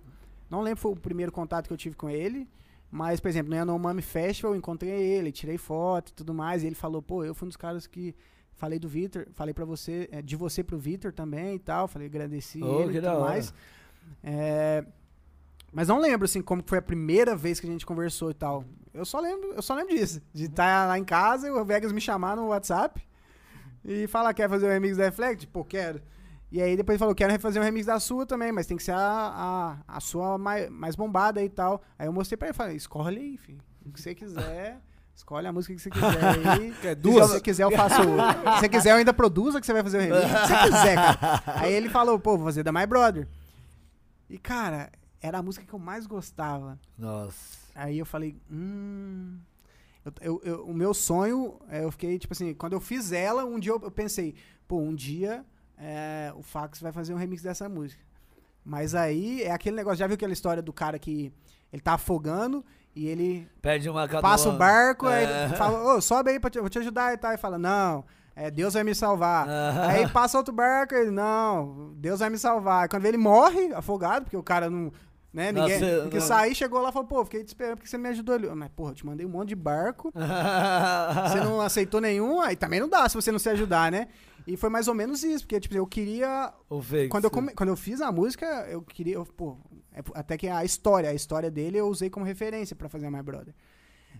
não 0.49 0.61
lembro 0.61 0.79
se 0.79 0.81
foi 0.81 0.91
o 0.91 0.95
primeiro 0.95 1.31
contato 1.31 1.67
que 1.67 1.73
eu 1.73 1.77
tive 1.77 1.95
com 1.95 2.09
ele, 2.09 2.47
mas, 2.89 3.19
por 3.19 3.29
exemplo, 3.29 3.51
no 3.51 3.55
Yanomami 3.55 4.01
Festival 4.01 4.53
eu 4.53 4.57
encontrei 4.57 4.91
ele, 4.91 5.31
tirei 5.31 5.57
foto 5.57 6.09
e 6.09 6.13
tudo 6.13 6.33
mais, 6.33 6.63
e 6.63 6.67
ele 6.67 6.75
falou, 6.75 7.01
pô, 7.01 7.23
eu 7.23 7.35
fui 7.35 7.45
um 7.45 7.49
dos 7.49 7.57
caras 7.57 7.85
que 7.85 8.15
falei 8.53 8.79
do 8.79 8.89
Vitor, 8.89 9.27
falei 9.33 9.53
pra 9.53 9.65
você, 9.65 10.09
é, 10.11 10.21
de 10.21 10.35
você 10.35 10.63
pro 10.63 10.77
Vitor 10.77 11.13
também 11.13 11.55
e 11.55 11.59
tal, 11.59 11.87
falei, 11.87 12.07
agradeci 12.07 12.61
Oh, 12.61 12.81
ele 12.81 12.97
e 12.97 13.01
tudo 13.01 13.19
mais. 13.21 13.53
É, 14.23 14.83
mas 15.72 15.88
não 15.88 15.99
lembro, 15.99 16.26
assim, 16.26 16.41
como 16.41 16.64
foi 16.65 16.77
a 16.80 16.81
primeira 16.81 17.35
vez 17.35 17.60
que 17.60 17.68
a 17.68 17.69
gente 17.69 17.85
conversou 17.85 18.31
e 18.31 18.34
tal. 18.34 18.65
Eu 18.93 19.06
só 19.06 19.19
lembro, 19.19 19.53
eu 19.53 19.61
só 19.61 19.73
lembro 19.73 19.95
disso, 19.95 20.22
de 20.34 20.45
estar 20.45 20.88
lá 20.88 20.98
em 20.99 21.03
casa 21.03 21.48
e 21.48 21.52
o 21.52 21.64
Vegas 21.64 21.91
me 21.91 22.02
chamar 22.02 22.35
no 22.35 22.48
WhatsApp 22.48 23.02
e 23.85 24.06
falar, 24.07 24.34
quer 24.34 24.49
fazer 24.49 24.68
um 24.68 24.69
remix 24.69 24.98
da 24.98 25.06
Reflect? 25.06 25.48
Pô, 25.48 25.64
quero. 25.64 26.02
E 26.52 26.61
aí 26.61 26.76
depois 26.76 26.95
ele 26.95 26.99
falou, 26.99 27.15
quero 27.15 27.39
fazer 27.39 27.61
um 27.61 27.64
remix 27.64 27.85
da 27.85 27.98
sua 28.02 28.26
também, 28.26 28.52
mas 28.52 28.68
tem 28.68 28.76
que 28.76 28.84
ser 28.84 28.91
a, 28.91 28.98
a, 29.88 29.95
a 29.98 29.99
sua 30.02 30.38
mais, 30.38 30.69
mais 30.69 30.95
bombada 30.98 31.41
e 31.41 31.48
tal. 31.48 31.81
Aí 31.98 32.06
eu 32.07 32.11
mostrei 32.11 32.35
pra 32.35 32.49
ele, 32.49 32.53
falei, 32.57 32.76
escolhe 32.76 33.18
aí, 33.18 33.38
filho. 33.38 33.61
O 33.85 33.91
que 33.93 34.02
você 34.02 34.14
quiser, 34.14 34.81
escolhe 35.15 35.48
a 35.48 35.53
música 35.53 35.73
que 35.73 35.81
você 35.81 35.89
quiser 35.89 36.26
aí. 36.26 36.73
Quer 36.81 36.89
Se 36.89 36.95
duas? 37.02 37.30
você 37.30 37.39
quiser, 37.39 37.64
eu 37.64 37.72
faço. 37.72 38.02
Se 38.02 38.60
você 38.60 38.68
quiser, 38.69 38.91
eu 38.91 38.98
ainda 38.98 39.14
produzo 39.14 39.61
que 39.61 39.65
você 39.65 39.72
vai 39.72 39.81
fazer 39.84 39.99
o 39.99 40.02
remix. 40.02 40.19
O 40.19 40.27
que 40.27 40.48
você 40.48 40.69
quiser, 40.69 40.95
cara. 40.95 41.43
Aí 41.45 41.72
ele 41.73 41.88
falou, 41.88 42.19
pô, 42.19 42.35
vou 42.35 42.45
fazer 42.45 42.64
da 42.64 42.73
My 42.73 42.85
Brother. 42.85 43.26
E, 44.30 44.38
cara, 44.38 44.91
era 45.22 45.38
a 45.39 45.43
música 45.43 45.65
que 45.65 45.73
eu 45.73 45.80
mais 45.80 46.06
gostava. 46.07 46.80
Nossa. 46.98 47.57
Aí 47.76 47.98
eu 47.99 48.06
falei, 48.06 48.35
hum. 48.52 49.38
eu- 50.03 50.14
eu- 50.22 50.41
eu- 50.43 50.65
o 50.65 50.73
meu 50.73 50.93
sonho, 50.93 51.60
é, 51.69 51.84
eu 51.84 51.91
fiquei, 51.91 52.18
tipo 52.18 52.34
assim, 52.34 52.53
quando 52.53 52.73
eu 52.73 52.81
fiz 52.81 53.11
ela, 53.11 53.45
um 53.45 53.60
dia 53.60 53.72
eu, 53.72 53.80
pensei, 53.91 54.34
pô, 54.68 54.77
um 54.80 54.93
dia 54.95 55.45
é, 55.77 56.31
o 56.35 56.41
Fax 56.43 56.80
vai 56.81 56.91
fazer 56.91 57.14
um 57.14 57.18
remix 57.18 57.41
dessa 57.41 57.68
música. 57.69 58.02
Mas 58.64 58.93
aí 58.93 59.41
é 59.43 59.52
aquele 59.52 59.76
negócio, 59.76 59.98
já 59.99 60.07
viu 60.07 60.15
aquela 60.15 60.34
história 60.34 60.61
do 60.61 60.72
cara 60.73 60.99
que 60.99 61.34
ele 61.73 61.81
tá 61.81 61.93
afogando 61.93 62.64
e 62.95 63.07
ele 63.07 63.48
Pede 63.61 63.89
uma 63.89 64.07
canoa. 64.07 64.22
passa 64.22 64.49
o 64.49 64.57
barco, 64.57 65.07
aí 65.07 65.23
É. 65.26 65.45
ele 65.45 65.56
fala, 65.56 65.95
ô, 65.95 66.02
sobe 66.02 66.31
aí 66.31 66.39
pra 66.39 66.49
te, 66.49 66.60
vou 66.60 66.69
te 66.69 66.77
ajudar 66.80 67.14
e 67.14 67.18
tal. 67.18 67.31
E 67.34 67.38
fala, 67.38 67.57
não, 67.57 68.03
é, 68.35 68.52
Deus 68.52 68.73
vai 68.76 68.84
me 68.84 68.93
salvar. 68.93 69.48
Aí 69.89 70.07
passa 70.10 70.38
outro 70.38 70.53
barco, 70.53 70.93
ele, 70.93 71.10
não, 71.11 71.93
Deus 71.95 72.19
vai 72.19 72.30
me 72.30 72.38
salvar. 72.38 72.88
Quando 72.89 73.06
ele 73.06 73.18
morre 73.18 73.73
afogado, 73.73 74.26
porque 74.26 74.38
o 74.38 74.43
cara 74.43 74.69
não. 74.69 74.91
Né, 75.33 75.51
ninguém. 75.51 75.79
Nossa, 75.79 76.01
porque 76.01 76.17
não. 76.19 76.25
sair, 76.25 76.53
chegou 76.53 76.81
lá 76.81 76.89
e 76.89 76.91
falou, 76.91 77.07
pô, 77.07 77.23
fiquei 77.23 77.41
te 77.43 77.47
esperando 77.47 77.77
porque 77.77 77.89
você 77.89 77.97
me 77.97 78.09
ajudou 78.09 78.35
ali. 78.35 78.49
Mas, 78.49 78.69
porra, 78.75 78.91
eu 78.91 78.95
te 78.95 79.05
mandei 79.05 79.25
um 79.25 79.29
monte 79.29 79.49
de 79.49 79.55
barco, 79.55 80.11
você 81.29 81.39
não 81.39 81.61
aceitou 81.61 82.01
nenhum, 82.01 82.41
aí 82.41 82.55
também 82.55 82.79
não 82.79 82.89
dá 82.89 83.07
se 83.07 83.15
você 83.15 83.31
não 83.31 83.39
se 83.39 83.49
ajudar, 83.49 83.91
né? 83.91 84.07
E 84.45 84.57
foi 84.57 84.69
mais 84.69 84.87
ou 84.87 84.93
menos 84.93 85.23
isso, 85.23 85.43
porque, 85.45 85.59
tipo, 85.59 85.75
eu 85.75 85.85
queria 85.87 86.51
quando 87.07 87.25
eu, 87.25 87.31
come- 87.31 87.53
quando 87.53 87.69
eu 87.69 87.77
fiz 87.77 88.01
a 88.01 88.11
música, 88.11 88.45
eu 88.69 88.81
queria. 88.81 89.13
eu, 89.15 89.25
pô, 89.25 89.57
é 89.93 90.01
até 90.15 90.35
que 90.37 90.47
a 90.47 90.65
história, 90.65 91.09
a 91.09 91.13
história 91.13 91.49
dele 91.49 91.77
eu 91.77 91.87
usei 91.87 92.09
como 92.09 92.25
referência 92.25 92.75
pra 92.75 92.89
fazer 92.89 93.09
My 93.09 93.21
Brother. 93.21 93.53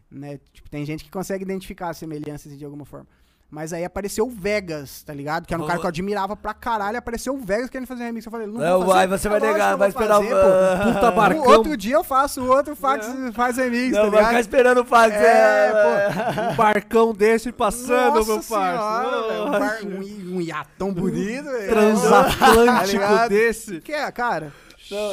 Né? 0.10 0.40
Tipo, 0.54 0.70
tem 0.70 0.86
gente 0.86 1.04
que 1.04 1.10
consegue 1.12 1.44
identificar 1.44 1.90
as 1.90 1.98
semelhanças 1.98 2.58
de 2.58 2.64
alguma 2.64 2.86
forma. 2.86 3.08
Mas 3.54 3.74
aí 3.74 3.84
apareceu 3.84 4.26
o 4.26 4.30
Vegas, 4.30 5.04
tá 5.04 5.14
ligado? 5.14 5.46
Que 5.46 5.54
era 5.54 5.62
um 5.62 5.68
cara 5.68 5.78
que 5.78 5.86
eu 5.86 5.90
admirava 5.90 6.38
pra 6.38 6.54
caralho. 6.54 6.98
Apareceu 6.98 7.34
o 7.36 7.38
Vegas 7.38 7.70
querendo 7.70 7.86
fazer 7.86 8.06
remix. 8.06 8.26
Eu 8.26 8.32
falei, 8.32 8.48
não 8.48 8.54
Não, 8.54 8.78
vou 8.80 8.88
fazer. 8.94 8.94
vai, 8.94 9.08
você 9.08 9.28
vai 9.28 9.38
É 9.38 9.42
lógico 9.42 9.58
negar, 9.60 9.76
vai 9.78 9.90
esperar 9.90 10.20
o- 10.20 10.24
fazer, 10.24 10.36
pô. 10.36 10.94
Puta 10.94 11.12
barcão. 11.12 11.44
O 11.44 11.50
outro 11.50 11.76
dia 11.76 11.96
eu 11.96 12.04
faço, 12.04 12.42
o 12.42 12.48
outro 12.48 12.78
fax, 12.78 13.06
faz 13.34 13.58
remix, 13.58 13.92
Não, 13.92 14.04
tá 14.06 14.10
vai 14.10 14.10
ligado? 14.12 14.28
ficar 14.30 14.40
esperando 14.40 14.78
o 14.82 14.86
fax. 14.86 15.14
É, 15.16 16.52
Um 16.52 16.56
barcão 16.56 17.14
desse 17.14 17.52
passando, 17.52 18.16
Nossa 18.16 18.32
meu 18.34 18.42
parceiro. 18.42 19.46
um, 19.46 19.52
bar- 19.52 19.80
um, 19.84 20.36
um 20.38 20.42
iatão 20.42 20.94
bonito. 20.94 21.44
velho. 21.44 21.68
Tá 21.68 21.74
Transatlântico 21.76 22.88
ligado? 22.94 23.30
desse. 23.30 23.82
Que 23.82 23.92
é, 23.92 24.10
cara? 24.14 24.54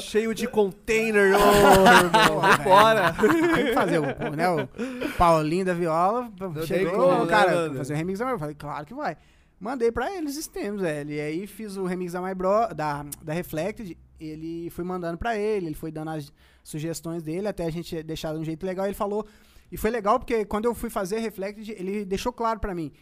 Cheio 0.03 0.35
de 0.35 0.47
container, 0.47 1.35
ô, 1.35 1.39
irmão. 1.39 2.41
Vambora. 2.41 3.15
Tem 3.15 3.67
que 3.67 3.75
fazer 3.75 3.99
o, 3.99 4.37
né, 4.37 4.51
o 4.51 4.69
Paulinho 5.17 5.65
da 5.65 5.75
Viola. 5.75 6.31
tem 6.55 6.67
chegou, 6.67 7.09
como, 7.09 7.25
né, 7.25 7.31
cara, 7.31 7.75
fazer 7.75 7.95
o 7.95 7.97
remix 7.97 8.19
da 8.19 8.27
My 8.27 8.33
Eu 8.33 8.39
falei, 8.39 8.55
claro 8.55 8.87
que 8.87 8.95
vai. 8.95 9.17
Mandei 9.61 9.91
pra 9.91 10.15
eles 10.15 10.33
esses 10.33 10.47
tempos, 10.47 10.83
velho. 10.83 11.11
E 11.11 11.21
aí 11.21 11.47
fiz 11.47 11.77
o 11.77 11.85
remix 11.85 12.13
da 12.13 12.23
My 12.23 12.35
Bro, 12.35 12.75
da, 12.75 13.05
da 13.23 13.33
Reflected. 13.33 13.97
Ele 14.21 14.71
foi 14.71 14.85
mandando 14.85 15.19
pra 15.19 15.37
ele, 15.37 15.67
ele 15.67 15.75
foi 15.75 15.91
dando 15.91 16.11
as 16.11 16.33
sugestões 16.63 17.23
dele, 17.23 17.49
até 17.49 17.65
a 17.65 17.71
gente 17.71 18.03
deixar 18.03 18.33
de 18.35 18.41
um 18.41 18.45
jeito 18.45 18.65
legal. 18.65 18.87
Ele 18.87 18.95
falou. 18.95 19.27
E 19.71 19.77
foi 19.77 19.91
legal 19.91 20.19
porque 20.19 20.45
quando 20.45 20.65
eu 20.65 20.75
fui 20.75 20.91
fazer 20.91 21.19
Reflected, 21.19 21.71
ele 21.73 22.05
deixou 22.05 22.33
claro 22.33 22.59
pra 22.59 22.75
mim. 22.75 22.93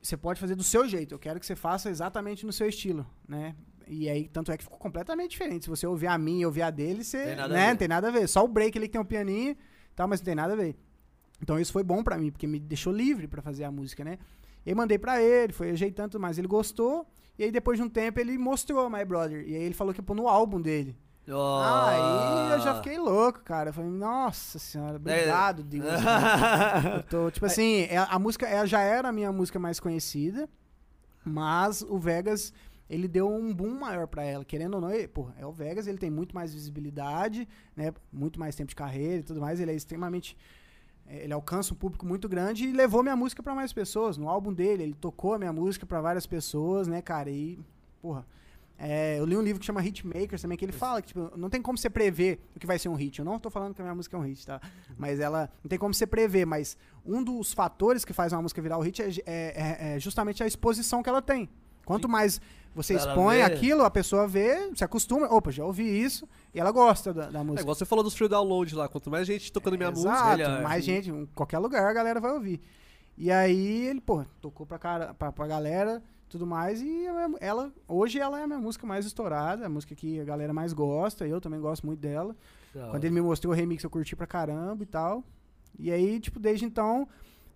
Você 0.00 0.16
pode 0.16 0.40
fazer 0.40 0.54
do 0.54 0.62
seu 0.62 0.88
jeito, 0.88 1.14
eu 1.14 1.18
quero 1.18 1.40
que 1.40 1.46
você 1.46 1.56
faça 1.56 1.90
exatamente 1.90 2.46
no 2.46 2.52
seu 2.52 2.68
estilo, 2.68 3.04
né? 3.28 3.54
E 3.88 4.08
aí, 4.08 4.28
tanto 4.28 4.52
é 4.52 4.56
que 4.56 4.64
ficou 4.64 4.78
completamente 4.78 5.30
diferente. 5.32 5.64
Se 5.64 5.70
você 5.70 5.86
ouvir 5.86 6.06
a 6.08 6.18
minha 6.18 6.42
e 6.42 6.46
ouvir 6.46 6.62
a 6.62 6.70
dele, 6.70 7.02
você. 7.02 7.24
Tem 7.24 7.36
nada 7.36 7.54
a 7.54 7.56
né? 7.56 7.68
Não 7.70 7.76
tem 7.76 7.88
nada 7.88 8.08
a 8.08 8.10
ver. 8.10 8.28
Só 8.28 8.44
o 8.44 8.48
break 8.48 8.76
ali 8.76 8.86
que 8.88 8.92
tem 8.92 9.00
um 9.00 9.04
pianinho, 9.04 9.56
tal, 9.96 10.06
mas 10.08 10.20
não 10.20 10.24
tem 10.26 10.34
nada 10.34 10.52
a 10.52 10.56
ver. 10.56 10.76
Então 11.42 11.58
isso 11.58 11.72
foi 11.72 11.82
bom 11.82 12.02
pra 12.02 12.18
mim, 12.18 12.30
porque 12.30 12.46
me 12.46 12.58
deixou 12.60 12.92
livre 12.92 13.26
pra 13.28 13.40
fazer 13.40 13.64
a 13.64 13.70
música, 13.70 14.04
né? 14.04 14.18
E 14.66 14.74
mandei 14.74 14.98
pra 14.98 15.22
ele, 15.22 15.52
foi 15.52 15.70
ajeitando 15.70 16.10
tudo 16.12 16.20
mais. 16.20 16.36
Ele 16.38 16.48
gostou, 16.48 17.06
e 17.38 17.44
aí 17.44 17.50
depois 17.50 17.78
de 17.78 17.84
um 17.84 17.88
tempo 17.88 18.18
ele 18.20 18.36
mostrou 18.36 18.90
My 18.90 19.04
Brother. 19.04 19.42
E 19.48 19.54
aí 19.54 19.62
ele 19.62 19.74
falou 19.74 19.94
que 19.94 20.00
ia 20.00 20.04
pôr 20.04 20.14
no 20.14 20.28
álbum 20.28 20.60
dele. 20.60 20.96
Aí 22.48 22.52
eu 22.52 22.60
já 22.60 22.74
fiquei 22.76 22.98
louco, 22.98 23.40
cara. 23.40 23.68
Eu 23.68 23.72
falei, 23.74 23.90
nossa 23.90 24.58
senhora, 24.58 24.96
obrigado, 24.96 25.62
Deus. 25.62 25.84
Eu 26.96 27.02
tô, 27.04 27.30
tipo 27.30 27.44
assim, 27.46 27.82
é- 27.82 27.98
a 27.98 28.18
música 28.18 28.46
é- 28.46 28.66
já 28.66 28.80
era 28.80 29.08
a 29.10 29.12
minha 29.12 29.30
música 29.30 29.58
mais 29.58 29.78
conhecida, 29.78 30.48
mas 31.24 31.82
o 31.82 31.98
Vegas, 31.98 32.52
ele 32.88 33.06
deu 33.08 33.28
um 33.30 33.52
boom 33.54 33.78
maior 33.78 34.06
pra 34.06 34.24
ela. 34.24 34.44
Querendo 34.44 34.74
ou 34.74 34.80
não, 34.80 34.90
ele, 34.90 35.08
pô, 35.08 35.28
é 35.36 35.44
o 35.46 35.52
Vegas, 35.52 35.86
ele 35.86 35.98
tem 35.98 36.10
muito 36.10 36.34
mais 36.34 36.54
visibilidade, 36.54 37.46
né? 37.76 37.92
Muito 38.12 38.38
mais 38.40 38.54
tempo 38.56 38.68
de 38.68 38.76
carreira 38.76 39.20
e 39.20 39.22
tudo 39.22 39.40
mais. 39.40 39.60
Ele 39.60 39.70
é 39.70 39.74
extremamente. 39.74 40.36
é, 41.06 41.24
Ele 41.24 41.32
alcança 41.32 41.74
um 41.74 41.76
público 41.76 42.06
muito 42.06 42.28
grande 42.28 42.64
e 42.66 42.72
levou 42.72 43.02
minha 43.02 43.16
música 43.16 43.42
pra 43.42 43.54
mais 43.54 43.72
pessoas. 43.72 44.16
No 44.16 44.28
álbum 44.28 44.52
dele, 44.52 44.82
ele 44.84 44.94
tocou 44.94 45.34
a 45.34 45.38
minha 45.38 45.52
música 45.52 45.84
pra 45.84 46.00
várias 46.00 46.26
pessoas, 46.26 46.86
né, 46.88 47.02
cara? 47.02 47.30
E, 47.30 47.58
porra. 48.00 48.24
é, 48.78 49.18
eu 49.18 49.24
li 49.26 49.36
um 49.36 49.42
livro 49.42 49.58
que 49.60 49.66
chama 49.66 49.84
Hitmakers 49.84 50.40
também, 50.40 50.56
que 50.56 50.64
ele 50.64 50.72
fala 50.72 51.02
que 51.02 51.08
tipo, 51.08 51.32
não 51.36 51.50
tem 51.50 51.60
como 51.60 51.76
você 51.76 51.90
prever 51.90 52.38
o 52.54 52.60
que 52.60 52.66
vai 52.66 52.78
ser 52.78 52.88
um 52.88 52.94
hit. 52.94 53.18
Eu 53.18 53.24
não 53.24 53.38
tô 53.38 53.50
falando 53.50 53.74
que 53.74 53.80
a 53.82 53.84
minha 53.84 53.94
música 53.94 54.16
é 54.16 54.20
um 54.20 54.22
hit, 54.22 54.46
tá? 54.46 54.60
Mas 54.96 55.18
ela 55.20 55.50
não 55.64 55.68
tem 55.68 55.78
como 55.78 55.92
você 55.92 56.06
prever, 56.06 56.46
mas 56.46 56.76
um 57.04 57.22
dos 57.24 57.52
fatores 57.52 58.04
que 58.04 58.12
faz 58.12 58.32
uma 58.32 58.40
música 58.40 58.62
virar 58.62 58.78
um 58.78 58.82
hit 58.82 59.02
é, 59.02 59.08
é- 59.08 59.22
é- 59.26 59.96
é 59.96 59.98
justamente 60.00 60.42
a 60.42 60.46
exposição 60.46 61.02
que 61.02 61.08
ela 61.08 61.20
tem. 61.20 61.48
Quanto 61.84 62.08
mais 62.08 62.40
você 62.82 62.94
expõe 62.94 63.42
aquilo, 63.42 63.82
a 63.82 63.90
pessoa 63.90 64.26
vê, 64.26 64.70
se 64.74 64.82
acostuma, 64.84 65.26
opa, 65.32 65.50
já 65.50 65.64
ouvi 65.64 65.84
isso, 65.84 66.28
e 66.54 66.58
ela 66.60 66.70
gosta 66.70 67.12
da, 67.12 67.28
da 67.28 67.40
É 67.40 67.42
música. 67.42 67.62
igual 67.62 67.74
você 67.74 67.84
falou 67.84 68.02
dos 68.02 68.14
free 68.14 68.28
download 68.28 68.74
lá. 68.74 68.88
Quanto 68.88 69.10
mais 69.10 69.26
gente 69.26 69.52
tocando 69.52 69.76
minha 69.76 69.90
Exato, 69.90 70.28
música, 70.38 70.60
mais 70.62 70.84
gente, 70.84 71.10
em 71.10 71.26
qualquer 71.26 71.58
lugar 71.58 71.86
a 71.88 71.92
galera 71.92 72.20
vai 72.20 72.32
ouvir. 72.32 72.60
E 73.16 73.30
aí 73.30 73.86
ele, 73.86 74.00
pô, 74.00 74.24
tocou 74.40 74.64
pra, 74.66 74.78
cara, 74.78 75.12
pra, 75.14 75.30
pra 75.32 75.46
galera, 75.46 76.02
tudo 76.28 76.46
mais, 76.46 76.80
e 76.80 77.04
ela, 77.40 77.72
hoje 77.88 78.18
ela 78.20 78.38
é 78.40 78.44
a 78.44 78.46
minha 78.46 78.58
música 78.58 78.86
mais 78.86 79.04
estourada, 79.06 79.66
a 79.66 79.68
música 79.68 79.94
que 79.94 80.20
a 80.20 80.24
galera 80.24 80.52
mais 80.52 80.72
gosta, 80.72 81.26
eu 81.26 81.40
também 81.40 81.60
gosto 81.60 81.84
muito 81.84 81.98
dela. 82.00 82.34
Quando 82.90 83.04
ele 83.04 83.14
me 83.14 83.20
mostrou 83.20 83.52
o 83.52 83.56
remix, 83.56 83.82
eu 83.82 83.90
curti 83.90 84.14
pra 84.14 84.26
caramba 84.26 84.82
e 84.84 84.86
tal. 84.86 85.24
E 85.78 85.90
aí, 85.90 86.20
tipo, 86.20 86.38
desde 86.38 86.64
então, 86.64 87.08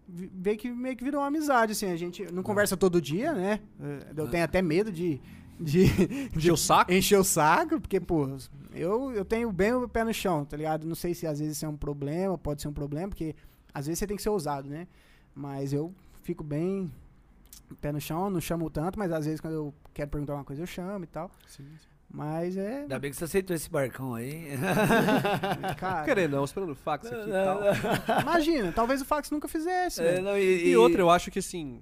veio 0.09 0.59
que 0.59 0.71
meio 0.71 0.97
que 0.97 1.05
virou 1.05 1.21
uma 1.21 1.29
amizade, 1.29 1.73
assim. 1.73 1.91
A 1.91 1.97
gente 1.97 2.31
não 2.33 2.43
conversa 2.43 2.77
todo 2.77 3.01
dia, 3.01 3.33
né? 3.33 3.61
Eh, 3.81 4.13
Eu 4.17 4.29
tenho 4.29 4.45
até 4.45 4.61
medo 4.63 4.91
de. 4.93 5.21
de 5.59 5.85
Encher 6.37 6.53
o 6.53 6.57
saco? 6.57 6.93
encher 6.93 7.19
o 7.19 7.25
saco, 7.25 7.81
porque, 7.81 8.01
pô, 8.01 8.29
eu, 8.75 9.13
eu 9.13 9.25
tenho 9.25 9.51
bem 9.53 9.73
o 9.75 9.89
pé 9.89 10.05
no 10.05 10.13
chão, 10.13 10.45
tá 10.45 10.57
ligado? 10.57 10.87
Não 10.87 10.95
sei 10.95 11.15
se 11.15 11.27
às 11.27 11.39
vezes 11.39 11.57
isso 11.57 11.65
é 11.65 11.69
um 11.69 11.77
problema, 11.77 12.37
pode 12.37 12.63
ser 12.63 12.69
um 12.69 12.73
problema, 12.73 13.09
porque 13.09 13.35
às 13.73 13.87
vezes 13.87 13.99
você 13.99 14.07
tem 14.07 14.17
que 14.17 14.23
ser 14.23 14.31
ousado, 14.31 14.69
né? 14.69 14.87
Mas 15.35 15.73
eu 15.73 15.95
fico 16.23 16.43
bem 16.45 16.91
pé 17.81 17.91
no 17.93 18.01
chão, 18.01 18.29
não 18.29 18.41
chamo 18.41 18.69
tanto, 18.69 18.99
mas 18.99 19.11
às 19.13 19.25
vezes 19.25 19.41
quando 19.41 19.55
eu 19.55 19.75
quero 19.95 20.11
perguntar 20.11 20.35
uma 20.35 20.45
coisa 20.45 20.63
eu 20.63 20.67
chamo 20.67 21.05
e 21.05 21.07
tal. 21.07 21.31
Mas 22.13 22.59
é. 22.59 22.81
Ainda 22.81 22.99
bem 22.99 23.11
que 23.11 23.17
você 23.17 23.25
aceitou 23.25 23.57
esse 23.57 23.71
barcão 23.71 24.15
aí. 24.15 24.49
Cara, 25.79 26.05
Querendo 26.05 26.37
não, 26.37 26.45
esperando 26.45 26.73
o 26.73 26.75
fax 26.75 27.07
aqui 27.07 27.31
e 27.31 27.33
tal. 27.33 27.61
imagina, 28.21 28.71
talvez 28.71 29.01
o 29.01 29.05
fax 29.07 29.31
nunca 29.31 29.49
fizesse. 29.49 30.03
É, 30.03 30.17
né? 30.17 30.21
não, 30.21 30.39
E 30.39 30.77
outra, 30.77 31.01
eu 31.01 31.09
acho 31.09 31.31
que 31.31 31.39
assim. 31.39 31.81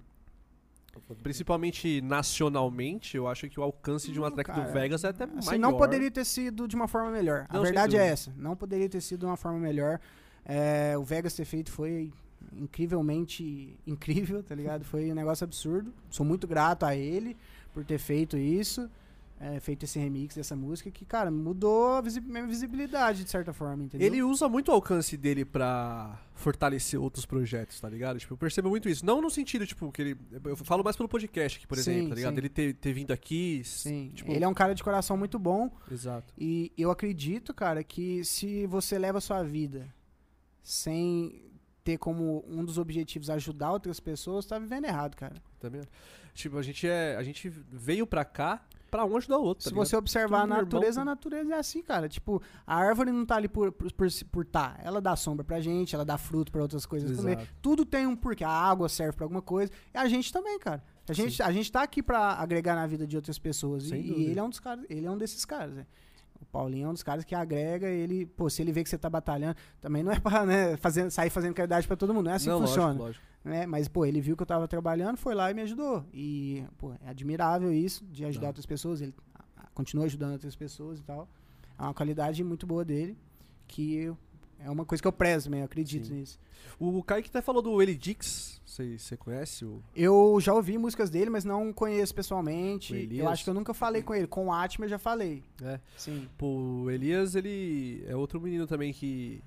Principalmente 1.23 2.01
nacionalmente, 2.01 3.17
eu 3.17 3.27
acho 3.27 3.49
que 3.49 3.59
o 3.59 3.63
alcance 3.65 4.13
de 4.13 4.21
track 4.21 4.45
cara, 4.45 4.63
do 4.63 4.73
Vegas 4.73 5.03
é 5.03 5.09
até 5.09 5.25
Assim, 5.25 5.47
maior. 5.47 5.59
não 5.59 5.77
poderia 5.77 6.11
ter 6.11 6.25
sido 6.25 6.69
de 6.69 6.77
uma 6.77 6.87
forma 6.87 7.11
melhor. 7.11 7.47
Não, 7.53 7.61
a 7.61 7.63
verdade 7.65 7.97
é 7.97 8.07
essa. 8.07 8.33
Não 8.37 8.55
poderia 8.55 8.89
ter 8.89 9.01
sido 9.01 9.21
de 9.21 9.27
uma 9.27 9.37
forma 9.37 9.59
melhor. 9.59 9.99
É, 10.45 10.97
o 10.97 11.03
Vegas 11.03 11.35
ter 11.35 11.45
feito 11.45 11.73
foi 11.73 12.13
incrivelmente 12.53 13.77
incrível, 13.85 14.43
tá 14.43 14.55
ligado? 14.55 14.85
Foi 14.85 15.11
um 15.11 15.15
negócio 15.15 15.43
absurdo. 15.43 15.93
Sou 16.09 16.25
muito 16.25 16.47
grato 16.47 16.85
a 16.87 16.95
ele 16.95 17.37
por 17.75 17.85
ter 17.85 17.99
feito 17.99 18.37
isso. 18.37 18.89
É, 19.43 19.59
feito 19.59 19.85
esse 19.85 19.99
remix 19.99 20.35
dessa 20.35 20.55
música 20.55 20.91
que, 20.91 21.07
cara, 21.07 21.31
mudou 21.31 21.95
a 21.95 22.01
visi- 22.03 22.21
minha 22.21 22.47
visibilidade 22.47 23.25
de 23.25 23.31
certa 23.31 23.55
forma, 23.55 23.83
entendeu? 23.85 24.07
Ele 24.07 24.23
usa 24.23 24.47
muito 24.51 24.69
o 24.69 24.73
alcance 24.75 25.17
dele 25.17 25.47
pra 25.47 26.21
fortalecer 26.35 27.01
outros 27.01 27.25
projetos, 27.25 27.81
tá 27.81 27.89
ligado? 27.89 28.19
Tipo, 28.19 28.35
eu 28.35 28.37
percebo 28.39 28.69
muito 28.69 28.87
isso. 28.87 29.05
Não 29.05 29.23
no 29.23 29.31
sentido, 29.31 29.67
tipo, 29.67 29.91
que 29.91 30.03
ele. 30.03 30.19
Eu 30.45 30.57
falo 30.59 30.85
mais 30.85 30.95
pelo 30.95 31.09
podcast 31.09 31.57
aqui, 31.59 31.67
por 31.67 31.79
Sim, 31.79 31.91
exemplo, 31.93 32.09
tá 32.11 32.15
ligado? 32.17 32.33
sim. 32.35 32.39
Ele 32.39 32.49
ter, 32.51 32.75
ter 32.75 32.93
vindo 32.93 33.13
aqui. 33.13 33.63
Sim, 33.65 34.13
Tipo, 34.15 34.31
ele 34.31 34.45
é 34.45 34.49
um 34.49 34.53
cara 34.55 34.75
de 34.75 34.85
coração 34.85 35.17
muito 35.17 35.39
bom. 35.39 35.71
Exato. 35.91 36.35
E 36.39 36.71
eu 36.77 36.91
acredito, 36.91 37.55
cara, 37.55 37.83
que 37.83 38.23
se 38.25 38.67
você 38.67 38.99
leva 38.99 39.17
a 39.19 39.21
sua 39.23 39.43
vida 39.43 39.89
sem 40.63 41.43
ter 41.83 41.97
como 41.99 42.45
um 42.47 42.65
dos 42.65 42.77
objetivos 42.79 43.31
ajudar 43.31 43.73
outras 43.73 43.99
pessoas, 44.01 44.45
tá 44.45 44.59
vivendo 44.59 44.85
errado, 44.85 45.17
cara. 45.17 45.43
Também. 45.59 45.83
Tipo, 46.35 46.59
a 46.59 46.63
gente 46.63 46.87
é. 46.87 47.17
A 47.17 47.23
gente 47.23 47.49
veio 47.49 48.07
pra 48.07 48.25
cá 48.25 48.63
pra 48.91 49.05
um 49.05 49.17
ajudar 49.17 49.39
o 49.39 49.43
outro. 49.45 49.65
Se 49.65 49.71
tá 49.71 49.77
você 49.77 49.97
observar 49.97 50.39
a 50.39 50.41
Tudo 50.43 50.51
irmão, 50.53 50.65
natureza, 50.65 51.01
a 51.01 51.05
natureza 51.05 51.55
é 51.55 51.59
assim, 51.59 51.83
cara. 51.83 52.09
Tipo, 52.09 52.43
a 52.67 52.75
árvore 52.77 53.13
não 53.13 53.25
tá 53.25 53.37
ali 53.37 53.49
por, 53.49 53.71
por, 53.73 53.93
por, 53.93 54.09
por 54.31 54.45
tá. 54.45 54.79
Ela 54.83 55.01
dá 55.01 55.15
sombra 55.17 55.45
pra 55.45 55.61
gente, 55.61 55.95
ela 55.95 56.05
dá 56.05 56.19
fruto 56.19 56.51
pra 56.51 56.61
outras 56.63 56.85
coisas 56.85 57.11
Exato. 57.11 57.23
comer. 57.29 57.49
Tudo 57.63 57.85
tem 57.85 58.07
um 58.07 58.17
porquê. 58.17 58.45
A 58.45 58.51
água 58.51 58.89
serve 58.89 59.15
pra 59.17 59.25
alguma 59.25 59.43
coisa. 59.43 59.71
E 59.95 59.99
a 59.99 60.07
gente 60.09 60.33
também, 60.33 60.59
cara. 60.59 60.83
A 61.09 61.13
gente, 61.13 61.43
a 61.43 61.51
gente 61.51 61.71
tá 61.73 61.83
aqui 61.83 62.03
pra 62.03 62.35
agregar 62.35 62.75
na 62.77 62.87
vida 62.87 63.07
de 63.07 63.17
outras 63.17 63.39
pessoas. 63.39 63.85
Sem 63.85 64.01
E, 64.01 64.05
e 64.05 64.09
dúvida. 64.09 64.31
ele 64.31 64.39
é 64.41 64.43
um 64.43 64.49
dos 64.51 64.61
caras, 64.61 64.85
ele 64.89 65.07
é 65.07 65.11
um 65.11 65.19
desses 65.19 65.45
caras, 65.45 65.75
né? 65.75 65.87
O 66.41 66.45
Paulinho 66.47 66.87
é 66.87 66.89
um 66.91 66.93
dos 66.93 67.03
caras 67.03 67.25
que 67.25 67.35
agrega, 67.35 67.87
ele, 67.89 68.25
pô, 68.27 68.49
se 68.51 68.63
ele 68.63 68.73
vê 68.73 68.83
que 68.83 68.89
você 68.91 68.97
tá 68.99 69.09
batalhando, 69.11 69.57
também 69.81 70.03
não 70.03 70.11
é 70.11 70.19
pra 70.19 70.45
né, 70.47 70.77
fazer, 70.79 71.11
sair 71.11 71.31
fazendo 71.31 71.55
caridade 71.55 71.87
pra 71.87 71.97
todo 71.97 72.13
mundo, 72.15 72.25
não 72.27 72.33
é 72.33 72.37
assim 72.37 72.49
não, 72.49 72.57
que 72.57 72.61
lógico, 72.63 72.81
funciona 72.81 72.99
lógico. 72.99 73.25
né? 73.45 73.67
Mas, 73.67 73.89
pô, 73.89 74.05
ele 74.07 74.21
viu 74.21 74.37
que 74.37 74.43
eu 74.43 74.47
tava 74.47 74.67
trabalhando, 74.67 75.17
foi 75.17 75.35
lá 75.35 75.51
e 75.51 75.55
me 75.55 75.63
ajudou. 75.63 76.05
E, 76.13 76.65
pô, 76.79 76.93
é 77.05 77.11
admirável 77.11 77.73
isso, 77.73 78.05
de 78.07 78.25
ajudar 78.25 78.47
Tá. 78.47 78.49
outras 78.51 78.67
pessoas. 78.67 79.01
Ele 79.01 79.15
continua 79.75 80.07
ajudando 80.07 80.33
outras 80.33 80.57
pessoas 80.57 80.99
e 80.99 81.03
tal. 81.03 81.29
É 81.79 81.83
uma 81.83 81.95
qualidade 81.95 82.43
muito 82.43 82.67
boa 82.67 82.85
dele, 82.85 83.17
que 83.69 83.97
eu- 83.97 84.19
é 84.65 84.71
uma 84.71 84.85
coisa 84.85 85.01
que 85.03 85.09
eu 85.09 85.13
prezo 85.13 85.47
também, 85.47 85.61
eu 85.61 85.67
acredito 85.67 86.07
Sim. 86.07 86.15
nisso. 86.15 86.39
O 86.79 87.03
Kaique 87.03 87.29
até 87.29 87.43
falou 87.43 87.61
do 87.63 87.81
Elidix. 87.83 88.61
Você 88.65 88.99
você 88.99 89.17
conhece? 89.17 89.65
O... 89.65 89.83
Eu 89.95 90.39
já 90.41 90.55
ouvi 90.55 90.79
músicas 90.79 91.11
dele, 91.11 91.29
mas 91.29 91.45
não 91.45 91.73
conheço 91.73 92.15
pessoalmente. 92.15 92.95
Elias? 92.95 93.25
Eu 93.25 93.29
acho 93.29 93.45
que 93.45 93.51
eu 93.51 93.55
nunca 93.55 93.75
falei 93.75 94.03
com 94.03 94.15
ele. 94.15 94.27
Com 94.27 94.47
o 94.47 94.53
Atma 94.53 94.85
eu 94.85 94.89
já 94.89 94.99
falei. 94.99 95.43
É. 95.63 95.81
Sim. 95.97 96.29
Pô, 96.39 96.47
o 96.47 96.91
Elias, 96.91 97.35
ele 97.35 98.05
é 98.07 98.15
outro 98.17 98.41
menino 98.41 98.67
também 98.67 98.93
que 98.93 99.43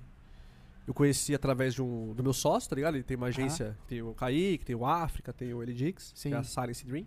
eu 0.86 0.92
conheci 0.92 1.34
através 1.34 1.74
de 1.74 1.82
um, 1.82 2.12
do 2.12 2.22
meu 2.22 2.32
sócio, 2.32 2.68
tá 2.68 2.76
ligado? 2.76 2.94
Ele 2.94 3.04
tem 3.04 3.16
uma 3.16 3.28
agência, 3.28 3.76
tem 3.88 4.02
o 4.02 4.12
Kaique, 4.14 4.64
tem 4.64 4.76
o 4.76 4.84
África, 4.84 5.32
tem 5.32 5.54
o 5.54 5.62
Elidix, 5.62 6.12
Sim. 6.14 6.28
que 6.30 6.34
é 6.34 6.38
a 6.38 6.42
Silence 6.42 6.84
Dream. 6.84 7.06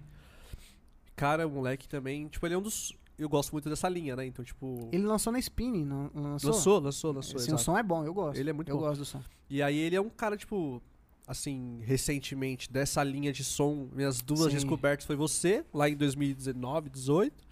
Cara, 1.15 1.47
o 1.47 1.51
moleque 1.51 1.88
também, 1.88 2.27
tipo, 2.27 2.45
ele 2.45 2.55
é 2.55 2.57
um 2.57 2.61
dos... 2.61 2.93
Eu 3.18 3.27
gosto 3.27 3.52
muito 3.52 3.68
dessa 3.69 3.89
linha, 3.89 4.15
né? 4.15 4.26
Então, 4.27 4.45
tipo... 4.45 4.89
Ele 4.91 5.03
lançou 5.06 5.34
na 5.34 5.39
Spinning, 5.39 5.84
não 5.85 6.11
lançou? 6.14 6.52
lançou, 6.52 6.80
lançou, 6.80 7.11
lançou, 7.11 7.39
Sim, 7.39 7.53
o 7.53 7.57
som 7.57 7.76
é 7.77 7.81
bom, 7.81 8.03
eu 8.06 8.14
gosto. 8.14 8.39
Ele 8.39 8.49
é 8.49 8.53
muito 8.53 8.69
eu 8.69 8.76
bom. 8.76 8.81
gosto 8.84 8.99
do 8.99 9.06
som. 9.06 9.22
E 9.49 9.61
aí 9.64 9.76
ele 9.77 9.95
é 9.95 10.02
um 10.02 10.10
cara, 10.10 10.38
tipo, 10.38 10.80
assim, 11.26 11.80
recentemente, 11.84 12.72
dessa 12.72 13.03
linha 13.03 13.34
de 13.34 13.44
som, 13.44 13.89
minhas 13.91 14.22
duas 14.22 14.41
Sim. 14.41 14.49
descobertas 14.49 15.06
foi 15.07 15.15
você, 15.15 15.65
lá 15.73 15.89
em 15.89 15.95
2019, 15.95 16.89
18, 16.91 17.44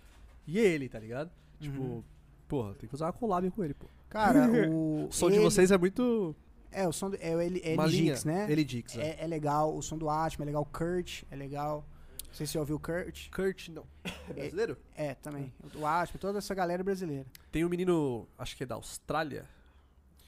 e 0.46 0.60
ele, 0.60 0.88
tá 0.88 1.00
ligado? 1.00 1.32
Tipo, 1.60 1.82
Uhum. 1.82 2.04
porra, 2.48 2.76
tem 2.76 2.88
que 2.88 2.94
usar 2.94 3.08
uma 3.08 3.14
collab 3.14 3.50
com 3.50 3.64
ele, 3.64 3.74
pô. 3.74 3.88
Cara, 4.08 4.46
o. 4.70 5.08
O 5.08 5.12
som 5.12 5.30
de 5.32 5.38
ele- 5.38 5.44
vocês 5.44 5.72
é 5.72 5.78
muito... 5.80 6.36
É, 6.72 6.88
o 6.88 6.92
som 6.92 7.10
do, 7.10 7.18
é 7.20 7.36
o 7.36 7.40
L- 7.42 7.60
linha. 7.60 7.82
LGX, 7.82 8.26
né? 8.26 8.52
Elidix, 8.52 8.98
é. 8.98 9.02
É, 9.02 9.24
é 9.24 9.28
legal, 9.28 9.76
o 9.76 9.82
som 9.82 9.98
do 9.98 10.10
Atma 10.10 10.44
é 10.44 10.48
legal, 10.48 10.62
o 10.62 10.66
Kurt 10.66 11.24
é 11.32 11.36
legal. 11.36 11.88
Não 12.36 12.38
sei 12.38 12.48
se 12.48 12.52
você 12.52 12.60
ouviu 12.60 12.76
o 12.76 12.80
Kurt. 12.82 13.30
Kurt, 13.32 13.70
não. 13.70 13.86
É 14.04 14.34
brasileiro? 14.34 14.78
É, 14.94 15.16
também. 15.16 15.54
O 15.74 15.86
Atma, 15.86 16.20
toda 16.20 16.40
essa 16.40 16.54
galera 16.54 16.82
é 16.82 16.84
brasileira. 16.84 17.26
Tem 17.50 17.64
um 17.64 17.70
menino, 17.70 18.28
acho 18.38 18.58
que 18.58 18.64
é 18.64 18.66
da 18.66 18.76
Austrália. 18.76 19.46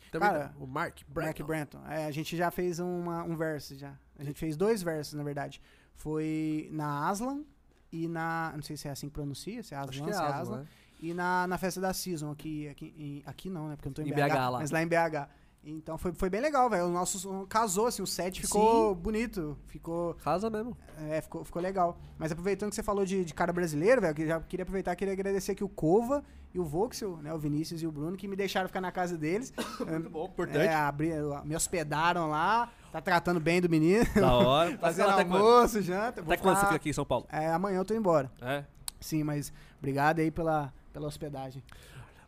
Também 0.09 0.29
Cara, 0.29 0.55
o 0.57 0.65
Mark 0.65 0.99
Black 1.09 1.43
Branton. 1.43 1.79
Branton. 1.81 1.91
É, 1.91 2.05
a 2.05 2.11
gente 2.11 2.37
já 2.37 2.49
fez 2.49 2.79
uma, 2.79 3.23
um 3.25 3.35
verso 3.35 3.75
já. 3.77 3.93
A 4.17 4.23
gente 4.23 4.39
fez 4.39 4.55
dois 4.55 4.81
versos, 4.81 5.15
na 5.15 5.23
verdade. 5.23 5.61
Foi 5.95 6.69
na 6.71 7.09
Aslan 7.09 7.43
e 7.91 8.07
na. 8.07 8.53
Não 8.55 8.61
sei 8.63 8.77
se 8.77 8.87
é 8.87 8.91
assim 8.91 9.09
que 9.09 9.13
pronuncia, 9.13 9.61
se 9.61 9.73
é 9.73 9.77
Aslan, 9.77 9.89
Acho 9.89 10.03
que 10.05 10.09
é 10.09 10.13
se 10.13 10.19
é 10.21 10.23
Aslan, 10.23 10.39
Aslan. 10.41 10.57
né? 10.61 10.67
E 11.01 11.13
na, 11.13 11.45
na 11.45 11.57
festa 11.57 11.81
da 11.81 11.93
Season 11.93 12.31
aqui, 12.31 12.69
aqui, 12.69 12.93
em- 12.97 13.23
aqui 13.25 13.49
não, 13.49 13.67
né? 13.67 13.75
Porque 13.75 13.89
eu 13.89 13.89
não 13.89 13.95
tô 13.95 14.01
em, 14.01 14.05
Em 14.07 14.13
BH, 14.13 14.33
BH 14.33 14.49
lá. 14.49 14.59
Mas 14.59 14.71
lá 14.71 14.81
em 14.81 14.87
BH. 14.87 15.27
Então 15.63 15.97
foi, 15.97 16.13
foi 16.13 16.29
bem 16.29 16.39
legal, 16.39 16.69
velho. 16.69 16.85
O 16.85 16.91
nosso 16.91 17.45
casou, 17.47 17.87
assim, 17.87 18.01
o 18.01 18.07
set 18.07 18.39
ficou 18.41 18.95
bonito. 18.95 19.57
Ficou. 19.67 20.13
Casa 20.15 20.49
mesmo. 20.49 20.77
É, 21.09 21.19
ficou, 21.19 21.43
ficou 21.43 21.61
legal. 21.61 21.97
Mas 22.17 22.31
aproveitando 22.31 22.69
que 22.69 22.75
você 22.75 22.83
falou 22.83 23.05
de, 23.05 23.25
de 23.25 23.33
cara 23.33 23.51
brasileiro, 23.51 23.99
velho, 24.01 24.15
que 24.15 24.25
já 24.25 24.39
queria 24.39 24.63
aproveitar 24.63 24.95
queria 24.95 25.13
agradecer 25.13 25.51
aqui 25.51 25.63
o 25.63 25.69
Cova 25.69 26.23
e 26.53 26.59
o 26.59 26.63
Voxel, 26.63 27.17
né? 27.17 27.33
O 27.33 27.37
Vinícius 27.37 27.81
e 27.81 27.87
o 27.87 27.91
Bruno, 27.91 28.15
que 28.15 28.27
me 28.29 28.35
deixaram 28.37 28.67
ficar 28.67 28.79
na 28.79 28.91
casa 28.93 29.17
deles. 29.17 29.53
Muito 29.85 30.09
bom, 30.09 30.23
É, 30.23 30.27
importante. 30.27 30.67
abri, 30.69 31.09
me 31.43 31.55
hospedaram 31.55 32.29
lá, 32.29 32.71
tá 32.91 33.01
tratando 33.01 33.39
bem 33.39 33.59
do 33.59 33.69
menino. 33.69 34.05
Da 34.15 34.33
hora. 34.33 34.75
Fazendo 34.79 35.13
quando? 35.15 35.33
almoço, 35.35 35.81
janta. 35.81 36.21
Até 36.21 36.37
quando 36.37 36.55
você 36.55 36.63
fica 36.65 36.75
aqui 36.77 36.89
em 36.89 36.93
São 36.93 37.05
Paulo? 37.05 37.25
É, 37.29 37.51
amanhã 37.51 37.79
eu 37.79 37.85
tô 37.85 37.93
embora. 37.93 38.31
É. 38.41 38.63
Sim, 39.01 39.23
mas 39.23 39.51
obrigado 39.79 40.19
aí 40.19 40.31
pela, 40.31 40.73
pela 40.93 41.07
hospedagem. 41.07 41.61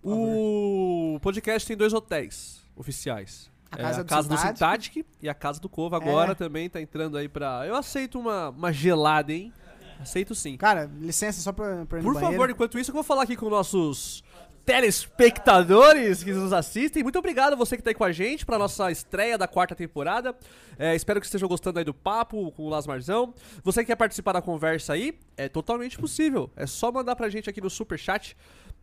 O 0.04 1.20
podcast 1.22 1.68
tem 1.68 1.76
dois 1.78 1.94
hotéis 1.94 2.60
oficiais. 2.80 3.52
A 3.72 3.76
É, 3.76 3.82
casa 3.84 4.00
a 4.00 4.04
do 4.04 4.10
casa 4.10 4.28
do 4.28 5.06
e 5.22 5.30
a 5.30 5.34
casa 5.36 5.60
do 5.60 5.70
Cova 5.70 5.98
agora 5.98 6.32
É. 6.32 6.36
também 6.36 6.68
tá 6.68 6.82
entrando 6.82 7.16
aí 7.18 7.30
pra. 7.30 7.68
Eu 7.68 7.76
aceito 7.76 8.18
uma, 8.18 8.50
uma 8.50 8.74
gelada, 8.74 9.32
hein? 9.32 9.54
Aceito 10.00 10.34
sim. 10.34 10.58
Cara, 10.58 10.90
licença 11.00 11.40
só 11.42 11.52
pra, 11.52 11.86
pra 11.86 12.02
Por 12.02 12.14
banheiro. 12.14 12.20
favor, 12.20 12.50
enquanto 12.50 12.80
isso, 12.80 12.90
eu 12.90 12.96
vou 12.96 13.04
falar 13.04 13.24
aqui 13.24 13.36
com 13.36 13.48
nossos 13.50 14.24
telespectadores 14.66 16.24
que 16.24 16.32
nos 16.32 16.54
assistem. 16.54 17.04
Muito 17.04 17.18
obrigado 17.20 17.54
a 17.54 17.56
você 17.56 17.76
que 17.76 17.84
tá 17.84 17.90
aí 17.90 17.94
com 17.96 18.04
a 18.04 18.12
gente 18.12 18.46
pra 18.46 18.58
nossa 18.58 18.90
estreia 18.92 19.38
da 19.38 19.48
quarta 19.48 19.76
temporada. 19.76 20.36
É, 20.78 20.96
espero 20.96 21.20
que 21.20 21.26
estejam 21.26 21.48
gostando 21.50 21.80
aí 21.80 21.86
do 21.86 21.94
papo 21.94 22.52
com 22.52 22.64
o 22.64 22.70
Lasmarzão. 22.70 23.34
Você 23.64 23.82
que 23.82 23.88
quer 23.88 23.96
participar 23.96 24.34
da 24.34 24.42
conversa 24.42 24.94
aí, 24.94 25.18
é 25.36 25.50
totalmente 25.50 25.98
possível. 25.98 26.50
É 26.56 26.66
só 26.66 26.92
mandar 26.92 27.16
pra 27.16 27.30
gente 27.30 27.50
aqui 27.50 27.60
no 27.62 27.70
Superchat. 27.70 28.38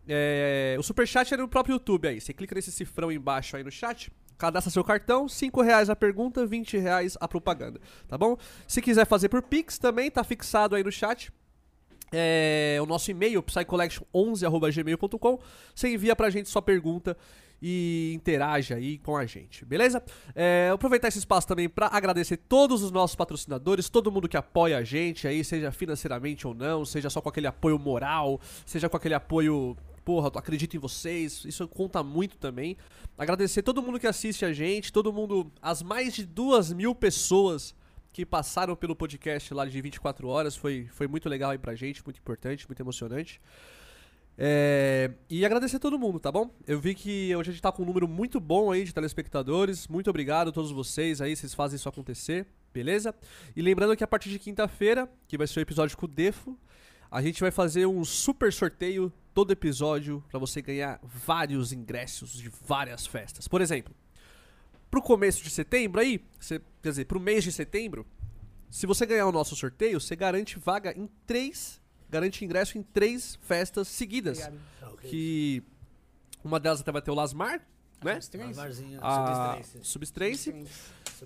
É, 0.08 0.76
o 0.78 0.82
Superchat 0.82 1.32
é 1.34 1.36
no 1.36 1.48
próprio 1.48 1.74
YouTube 1.74 2.08
aí. 2.08 2.20
Você 2.20 2.32
clica 2.32 2.54
nesse 2.54 2.70
cifrão 2.72 3.10
embaixo 3.10 3.56
aí 3.56 3.64
no 3.64 3.70
chat. 3.70 4.10
Cadastra 4.38 4.70
seu 4.70 4.84
cartão, 4.84 5.28
5 5.28 5.62
reais 5.62 5.88
a 5.88 5.96
pergunta, 5.96 6.46
20 6.46 6.76
reais 6.76 7.16
a 7.18 7.26
propaganda, 7.26 7.80
tá 8.06 8.18
bom? 8.18 8.36
Se 8.68 8.82
quiser 8.82 9.06
fazer 9.06 9.30
por 9.30 9.40
Pix 9.40 9.78
também, 9.78 10.10
tá 10.10 10.22
fixado 10.22 10.76
aí 10.76 10.84
no 10.84 10.92
chat. 10.92 11.32
É, 12.12 12.78
o 12.80 12.86
nosso 12.86 13.10
e-mail, 13.10 13.42
psycollection11.gmail.com. 13.42 15.38
Você 15.74 15.88
envia 15.88 16.14
pra 16.14 16.28
gente 16.28 16.50
sua 16.50 16.60
pergunta 16.60 17.16
e 17.60 18.12
interage 18.14 18.74
aí 18.74 18.98
com 18.98 19.16
a 19.16 19.24
gente, 19.24 19.64
beleza? 19.64 20.02
É, 20.34 20.70
aproveitar 20.72 21.08
esse 21.08 21.18
espaço 21.18 21.48
também 21.48 21.68
pra 21.68 21.88
agradecer 21.90 22.36
todos 22.36 22.82
os 22.82 22.90
nossos 22.90 23.16
patrocinadores, 23.16 23.88
todo 23.88 24.12
mundo 24.12 24.28
que 24.28 24.36
apoia 24.36 24.78
a 24.78 24.84
gente 24.84 25.26
aí, 25.26 25.42
seja 25.42 25.72
financeiramente 25.72 26.46
ou 26.46 26.54
não, 26.54 26.84
seja 26.84 27.08
só 27.08 27.20
com 27.20 27.28
aquele 27.28 27.46
apoio 27.46 27.78
moral, 27.78 28.40
seja 28.64 28.88
com 28.88 28.96
aquele 28.96 29.14
apoio. 29.14 29.76
Porra, 30.06 30.30
eu 30.32 30.38
acredito 30.38 30.76
em 30.76 30.78
vocês, 30.78 31.44
isso 31.44 31.66
conta 31.66 32.00
muito 32.00 32.36
também. 32.38 32.76
Agradecer 33.18 33.60
todo 33.60 33.82
mundo 33.82 33.98
que 33.98 34.06
assiste 34.06 34.44
a 34.44 34.52
gente, 34.52 34.92
todo 34.92 35.12
mundo, 35.12 35.50
as 35.60 35.82
mais 35.82 36.14
de 36.14 36.24
duas 36.24 36.72
mil 36.72 36.94
pessoas 36.94 37.74
que 38.12 38.24
passaram 38.24 38.76
pelo 38.76 38.94
podcast 38.94 39.52
lá 39.52 39.66
de 39.66 39.80
24 39.80 40.28
horas. 40.28 40.54
Foi, 40.54 40.86
foi 40.92 41.08
muito 41.08 41.28
legal 41.28 41.50
aí 41.50 41.58
pra 41.58 41.74
gente, 41.74 42.04
muito 42.04 42.20
importante, 42.20 42.68
muito 42.68 42.78
emocionante. 42.78 43.40
É, 44.38 45.10
e 45.28 45.44
agradecer 45.44 45.78
a 45.78 45.80
todo 45.80 45.98
mundo, 45.98 46.20
tá 46.20 46.30
bom? 46.30 46.54
Eu 46.68 46.78
vi 46.78 46.94
que 46.94 47.34
hoje 47.34 47.50
a 47.50 47.52
gente 47.52 47.62
tá 47.62 47.72
com 47.72 47.82
um 47.82 47.86
número 47.86 48.06
muito 48.06 48.38
bom 48.38 48.70
aí 48.70 48.84
de 48.84 48.94
telespectadores. 48.94 49.88
Muito 49.88 50.08
obrigado 50.08 50.50
a 50.50 50.52
todos 50.52 50.70
vocês 50.70 51.20
aí, 51.20 51.34
vocês 51.34 51.52
fazem 51.52 51.74
isso 51.74 51.88
acontecer, 51.88 52.46
beleza? 52.72 53.12
E 53.56 53.60
lembrando 53.60 53.96
que 53.96 54.04
a 54.04 54.06
partir 54.06 54.30
de 54.30 54.38
quinta-feira, 54.38 55.10
que 55.26 55.36
vai 55.36 55.48
ser 55.48 55.58
o 55.58 55.62
episódio 55.62 55.96
com 55.96 56.06
o 56.06 56.08
Defo, 56.08 56.56
a 57.16 57.22
gente 57.22 57.40
vai 57.40 57.50
fazer 57.50 57.86
um 57.86 58.04
super 58.04 58.52
sorteio 58.52 59.12
todo 59.32 59.50
episódio 59.52 60.22
pra 60.30 60.38
você 60.38 60.60
ganhar 60.60 61.00
vários 61.02 61.72
ingressos 61.72 62.32
de 62.32 62.48
várias 62.66 63.06
festas. 63.06 63.48
Por 63.48 63.60
exemplo, 63.60 63.94
pro 64.90 65.00
começo 65.02 65.42
de 65.42 65.50
setembro 65.50 66.00
aí, 66.00 66.22
você- 66.38 66.60
quer 66.82 66.90
dizer, 66.90 67.04
pro 67.06 67.18
mês 67.20 67.42
de 67.44 67.52
setembro, 67.52 68.06
se 68.70 68.86
você 68.86 69.06
ganhar 69.06 69.26
o 69.26 69.32
nosso 69.32 69.54
sorteio, 69.56 70.00
você 70.00 70.14
garante 70.16 70.58
vaga 70.58 70.92
em 70.96 71.08
três, 71.26 71.80
garante 72.10 72.44
ingresso 72.44 72.76
em 72.78 72.82
três 72.82 73.36
festas 73.42 73.88
seguidas. 73.88 74.38
Que 75.08 75.62
uma 76.44 76.58
delas 76.60 76.80
até 76.80 76.92
vai 76.92 77.00
ter 77.02 77.10
o 77.10 77.14
Lasmar, 77.14 77.60
né? 78.04 78.14
Marzinho, 78.56 78.98
A 79.02 79.56
substância. 79.62 79.84
Substance. 79.84 80.52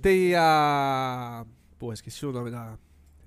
Tem 0.00 0.34
a. 0.36 1.44
Pô, 1.78 1.92
esqueci 1.92 2.24
o 2.26 2.32
nome 2.32 2.50
da. 2.50 2.78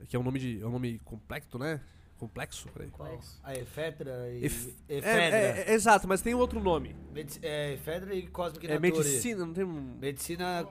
Que 0.08 0.16
é 0.16 0.20
um 0.20 0.24
nome 0.24 0.40
de. 0.40 0.62
É 0.62 0.66
um 0.66 0.72
nome 0.72 1.00
complexo, 1.00 1.58
né? 1.58 1.82
Complexo? 2.28 2.70
Peraí. 2.70 2.90
Qual? 2.90 3.20
A 3.44 3.54
efedra 3.56 4.30
e... 4.32 4.46
Ef- 4.46 4.74
É, 4.88 4.98
efedra. 4.98 5.38
é, 5.38 5.64
é, 5.68 5.74
exato, 5.74 6.08
mas 6.08 6.22
tem 6.22 6.34
um 6.34 6.38
outro 6.38 6.60
nome. 6.62 6.96
Medici- 7.14 7.40
é, 7.44 7.74
efedra 7.74 8.14
e 8.16 8.28
cósmica 8.28 8.68
É 8.74 8.80
medicina, 8.80 9.46
não 9.46 9.54
tem 9.54 9.64
um. 9.64 9.98
Medicina... 10.00 10.68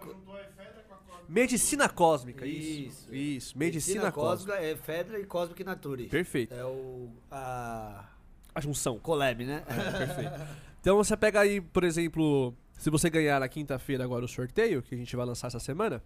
Medicina 1.29 1.89
cósmica, 1.89 2.45
isso. 2.47 3.12
Isso. 3.12 3.15
Isso, 3.15 3.59
medicina, 3.59 4.11
cósmica. 4.12 4.53
cósmica, 4.53 4.70
efedra 4.70 5.19
e 5.20 5.24
cósmica 5.24 5.65
Nature. 5.65 6.09
Perfeito. 6.09 6.53
É 6.55 6.65
o... 6.65 7.09
A... 7.31 8.07
A 8.55 8.61
junção. 8.61 8.99
Collab, 8.99 9.45
né? 9.45 9.62
Perfeito. 9.66 10.33
Então 10.81 10.97
você 10.97 11.16
pega 11.16 11.41
aí, 11.41 11.61
por 11.61 11.85
exemplo, 11.85 12.55
se 12.77 12.91
você 12.91 13.09
ganhar 13.09 13.41
na 13.41 13.49
quinta-feira 13.49 14.05
agora 14.05 14.24
o 14.24 14.29
sorteio, 14.29 14.83
que 14.83 14.95
a 14.95 14.99
gente 14.99 15.15
vai 15.16 15.24
lançar 15.24 15.47
essa 15.47 15.61
semana, 15.61 16.03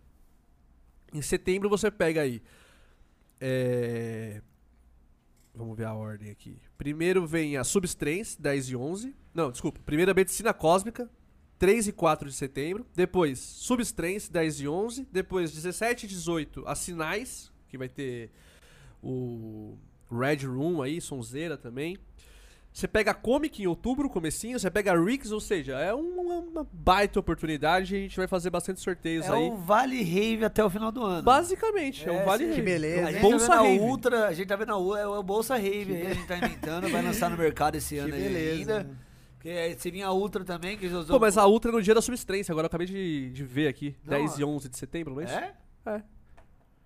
em 1.12 1.23
setembro 1.23 1.68
você 1.68 1.90
pega 1.90 2.20
aí. 2.20 2.40
é, 3.40 4.40
Vamos 5.56 5.74
ver 5.74 5.84
a 5.84 5.94
ordem 5.94 6.30
aqui. 6.30 6.60
Primeiro 6.76 7.26
vem 7.26 7.56
a 7.56 7.64
Substrens, 7.64 8.36
10 8.36 8.68
e 8.68 8.76
11. 8.76 9.14
Não, 9.32 9.50
desculpa. 9.50 9.80
Primeiro 9.86 10.10
a 10.10 10.14
Medicina 10.14 10.52
Cósmica, 10.52 11.10
3 11.58 11.88
e 11.88 11.92
4 11.92 12.28
de 12.28 12.34
setembro. 12.34 12.86
Depois 12.94 13.38
Substrens, 13.38 14.28
10 14.28 14.60
e 14.60 14.68
11. 14.68 15.08
Depois 15.10 15.50
17 15.52 16.04
e 16.04 16.08
18, 16.10 16.62
a 16.66 16.74
Sinais, 16.74 17.50
que 17.68 17.78
vai 17.78 17.88
ter 17.88 18.30
o 19.02 19.78
Red 20.10 20.46
Room 20.46 20.82
aí, 20.82 21.00
Sonzeira 21.00 21.56
também. 21.56 21.96
Você 22.77 22.86
pega 22.86 23.12
a 23.12 23.15
Comic 23.15 23.62
em 23.62 23.66
outubro, 23.66 24.07
comecinho, 24.07 24.61
você 24.61 24.70
pega 24.70 24.93
a 24.93 25.03
Rix, 25.03 25.32
ou 25.32 25.40
seja, 25.40 25.78
é 25.78 25.94
uma, 25.94 26.40
uma 26.40 26.66
baita 26.70 27.19
oportunidade 27.19 27.94
e 27.94 27.98
a 27.98 28.01
gente 28.03 28.19
vai 28.19 28.27
fazer 28.28 28.51
bastante 28.51 28.82
sorteios 28.82 29.24
É 29.24 29.32
aí. 29.32 29.48
o 29.48 29.57
Vale 29.57 30.03
Rave 30.03 30.44
até 30.44 30.62
o 30.62 30.69
final 30.69 30.93
do 30.93 31.03
ano. 31.03 31.23
Basicamente, 31.23 32.07
é, 32.07 32.12
um 32.12 32.16
É, 32.16 32.24
Vale 32.27 32.44
sim, 32.44 32.51
Rave. 32.51 32.61
beleza, 32.62 33.01
É 33.01 33.05
A 33.05 33.07
um 33.09 33.12
gente 33.12 33.23
Bolsa 33.23 33.47
tá 33.47 33.62
vendo 33.62 33.66
Rave. 33.70 33.78
a 33.78 33.82
Ultra, 33.82 34.27
a 34.28 34.32
gente 34.35 34.47
tá 34.47 34.57
vendo 34.57 34.73
a 34.73 34.77
Ultra, 34.77 35.01
é 35.01 35.07
o 35.07 35.23
Bolsa 35.23 35.57
Rave 35.57 35.94
aí, 35.94 36.07
a 36.07 36.12
gente 36.12 36.27
tá 36.27 36.36
inventando, 36.36 36.89
vai 36.90 37.01
lançar 37.03 37.31
no 37.31 37.39
mercado 37.39 37.77
esse 37.77 37.97
ano 37.97 38.15
aí 38.15 38.20
beleza. 38.23 38.59
ainda. 38.77 38.90
Porque 39.39 39.77
se 39.78 39.90
vinha 39.90 40.07
a 40.09 40.12
Ultra 40.12 40.44
também, 40.44 40.77
que 40.77 40.86
usou... 40.86 41.07
Pô, 41.07 41.19
mas 41.19 41.39
a 41.39 41.47
Ultra 41.47 41.70
é 41.70 41.74
no 41.74 41.81
dia 41.81 41.94
da 41.94 42.03
substância, 42.03 42.53
agora 42.53 42.66
eu 42.66 42.69
acabei 42.69 42.86
de, 42.86 43.31
de 43.31 43.43
ver 43.43 43.69
aqui. 43.69 43.97
Não, 44.05 44.19
10 44.19 44.39
e 44.39 44.44
11 44.44 44.69
de 44.69 44.77
setembro, 44.77 45.15
não 45.15 45.23
é 45.23 45.24
isso? 45.24 45.35
É? 45.35 45.55
É. 45.86 46.03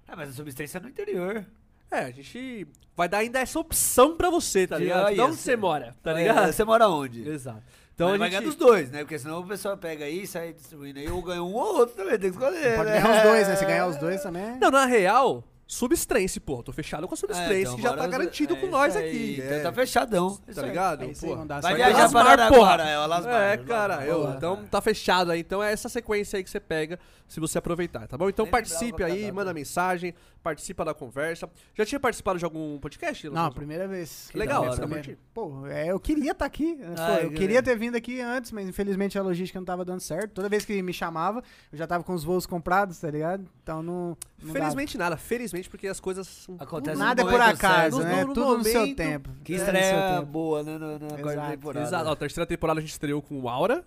É, 0.06 0.14
mas 0.16 0.28
a 0.28 0.32
substância 0.34 0.78
é 0.78 0.80
no 0.82 0.88
interior. 0.88 1.44
É, 1.90 1.98
a 2.04 2.10
gente 2.10 2.66
vai 2.96 3.08
dar 3.08 3.18
ainda 3.18 3.38
essa 3.40 3.58
opção 3.58 4.16
pra 4.16 4.30
você, 4.30 4.66
tá 4.66 4.78
ligado? 4.78 5.12
De 5.14 5.20
onde 5.20 5.36
você 5.36 5.56
mora, 5.56 5.96
tá 6.02 6.12
É, 6.12 6.14
ligado? 6.14 6.52
Você 6.52 6.64
mora 6.64 6.88
onde? 6.88 7.28
Exato. 7.28 7.62
Então 7.94 8.08
Então 8.08 8.18
vai 8.18 8.28
a 8.28 8.30
ganhar 8.30 8.40
gente... 8.42 8.56
dos 8.56 8.56
dois, 8.56 8.90
né? 8.90 9.00
Porque 9.00 9.18
senão 9.18 9.40
o 9.40 9.46
pessoal 9.46 9.76
pega 9.76 10.04
aí 10.04 10.22
e 10.22 10.26
sai 10.26 10.52
distribuindo 10.52 10.98
aí, 11.00 11.08
ou 11.10 11.20
ganha 11.22 11.42
um 11.42 11.52
ou 11.54 11.76
outro 11.78 11.96
também, 11.96 12.18
tem 12.18 12.30
que 12.30 12.36
escolher. 12.36 12.76
Pode 12.76 12.90
né? 12.90 13.00
ganhar 13.00 13.16
os 13.16 13.22
dois, 13.30 13.48
né? 13.48 13.56
Se 13.56 13.64
ganhar 13.64 13.86
os 13.88 13.96
dois 14.00 14.22
também. 14.22 14.58
Não, 14.58 14.70
na 14.70 14.86
real, 14.86 15.44
Substrense, 15.66 16.40
pô. 16.40 16.62
Tô 16.64 16.72
fechado 16.72 17.06
com 17.06 17.14
a 17.14 17.16
Substrense, 17.16 17.52
É, 17.54 17.60
então, 17.60 17.76
que 17.76 17.82
já 17.82 17.92
tá 17.96 18.06
garantido 18.06 18.54
é 18.54 18.60
com 18.60 18.66
nós 18.66 18.96
aí, 18.96 19.06
aqui. 19.08 19.40
Então 19.44 19.56
É, 19.56 19.60
tá 19.60 19.72
fechadão. 19.72 20.36
tá 20.52 20.62
ligado? 20.62 21.04
É 21.04 21.08
Pô. 21.14 21.36
não 21.36 21.46
dá 21.46 21.60
Vai 21.60 21.74
viajar 21.76 21.98
Lasmar, 21.98 22.24
para 22.24 22.48
porra. 22.48 22.72
agora, 22.74 22.88
é 22.88 23.06
Lasmar. 23.06 23.42
É, 23.42 23.56
cara, 23.58 24.04
eu, 24.06 24.30
então 24.30 24.64
tá 24.68 24.80
fechado 24.80 25.30
aí. 25.30 25.38
Então 25.40 25.62
é 25.62 25.70
essa 25.72 25.88
sequência 25.88 26.38
aí 26.38 26.42
que 26.42 26.50
você 26.50 26.58
pega 26.58 26.98
se 27.28 27.38
você 27.38 27.58
aproveitar, 27.58 28.08
tá 28.08 28.18
bom? 28.18 28.28
Então 28.28 28.46
Nem 28.46 28.50
participe 28.50 29.02
é 29.02 29.06
a 29.06 29.08
aí, 29.08 29.30
manda 29.30 29.54
mensagem, 29.54 30.12
participa 30.42 30.84
da 30.84 30.94
conversa. 30.94 31.48
Já 31.74 31.84
tinha 31.84 32.00
participado 32.00 32.38
de 32.38 32.44
algum 32.44 32.78
podcast? 32.78 33.28
Não, 33.28 33.52
primeira 33.52 33.86
vez. 33.86 34.28
Que 34.30 34.38
Legal, 34.38 34.62
hora, 34.64 34.76
tá 34.80 34.86
né? 34.86 35.16
Pô, 35.34 35.66
é, 35.66 35.90
eu 35.90 36.00
queria 36.00 36.32
estar 36.32 36.46
aqui. 36.46 36.74
né? 36.76 36.94
Pô, 36.96 37.02
Ai, 37.02 37.24
eu 37.26 37.30
que 37.30 37.36
queria 37.36 37.62
ter 37.62 37.76
vindo 37.76 37.96
aqui 37.96 38.20
antes, 38.20 38.50
mas 38.52 38.68
infelizmente 38.68 39.18
a 39.18 39.22
logística 39.22 39.58
não 39.58 39.64
tava 39.64 39.84
dando 39.84 40.00
certo. 40.00 40.32
Toda 40.32 40.48
vez 40.48 40.64
que 40.64 40.82
me 40.82 40.92
chamava, 40.92 41.42
eu 41.72 41.78
já 41.78 41.86
tava 41.86 42.02
com 42.04 42.12
os 42.14 42.24
voos 42.24 42.46
comprados, 42.46 42.98
tá 42.98 43.10
ligado? 43.10 43.46
Então 43.62 43.82
não. 43.82 44.16
não 44.42 44.52
Felizmente 44.52 44.96
nada, 44.96 45.16
felizmente 45.16 45.68
porque 45.68 45.86
as 45.86 46.00
coisas 46.00 46.26
são 46.26 46.56
Acontece 46.58 46.96
dava. 46.98 47.08
Nada 47.08 47.22
é 47.22 47.24
por 47.24 47.40
acaso, 47.40 47.96
certo. 48.02 48.08
né? 48.08 48.22
No- 48.22 48.28
no 48.28 48.34
Tudo 48.34 48.58
no 48.58 48.64
seu 48.64 48.94
tempo. 48.94 49.30
Que 49.44 49.54
estreia 49.54 50.16
tempo. 50.20 50.26
boa, 50.26 50.62
né? 50.62 50.78
Na, 50.78 50.98
na 50.98 51.08
quarta 51.08 51.30
Exato. 51.32 51.50
temporada. 51.50 51.86
Exato, 51.86 52.08
ó, 52.08 52.12
a 52.12 52.16
terceira 52.16 52.46
temporada 52.46 52.78
a 52.78 52.82
gente 52.82 52.92
estreou 52.92 53.20
com 53.20 53.38
o 53.40 53.48
Aura. 53.48 53.84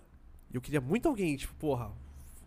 E 0.52 0.56
eu 0.56 0.60
queria 0.60 0.80
muito 0.80 1.08
alguém, 1.08 1.36
tipo, 1.36 1.52
porra, 1.56 1.90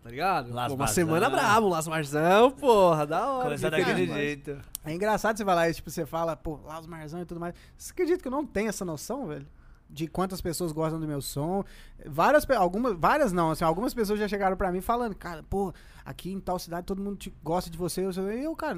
tá 0.08 0.10
ligado? 0.10 0.46
Pô, 0.46 0.50
uma 0.52 0.62
Lasmarzão. 0.62 0.94
semana 0.94 1.28
brava, 1.30 1.66
um 1.66 1.68
Lasmarzão, 1.68 2.50
porra, 2.50 3.06
da 3.06 3.30
hora. 3.30 3.44
Começar 3.44 3.70
daquele 3.70 4.06
jeito. 4.06 4.58
É 4.84 4.94
engraçado 4.94 5.36
você 5.36 5.44
falar 5.44 5.68
isso, 5.68 5.76
tipo, 5.76 5.90
você 5.90 6.06
fala, 6.06 6.34
pô, 6.34 6.58
lá 6.64 6.80
os 6.80 6.86
Marzão 6.86 7.20
e 7.20 7.24
tudo 7.26 7.38
mais. 7.40 7.54
Você 7.76 7.92
acredita 7.92 8.22
que 8.22 8.26
eu 8.28 8.32
não 8.32 8.46
tenho 8.46 8.68
essa 8.70 8.84
noção, 8.84 9.26
velho? 9.26 9.46
De 9.90 10.06
quantas 10.06 10.40
pessoas 10.40 10.72
gostam 10.72 10.98
do 11.00 11.06
meu 11.06 11.20
som. 11.20 11.62
Várias, 12.06 12.48
algumas, 12.50 12.94
várias 12.98 13.32
não, 13.32 13.50
assim, 13.50 13.64
algumas 13.64 13.92
pessoas 13.94 14.18
já 14.18 14.26
chegaram 14.28 14.56
pra 14.56 14.72
mim 14.72 14.80
falando, 14.80 15.14
cara, 15.14 15.42
pô, 15.42 15.72
aqui 16.04 16.30
em 16.32 16.40
tal 16.40 16.58
cidade 16.58 16.86
todo 16.86 17.02
mundo 17.02 17.16
te- 17.16 17.34
gosta 17.42 17.70
de 17.70 17.76
você. 17.78 18.02
Eu, 18.04 18.10
e 18.32 18.44
eu, 18.44 18.54
cara, 18.56 18.76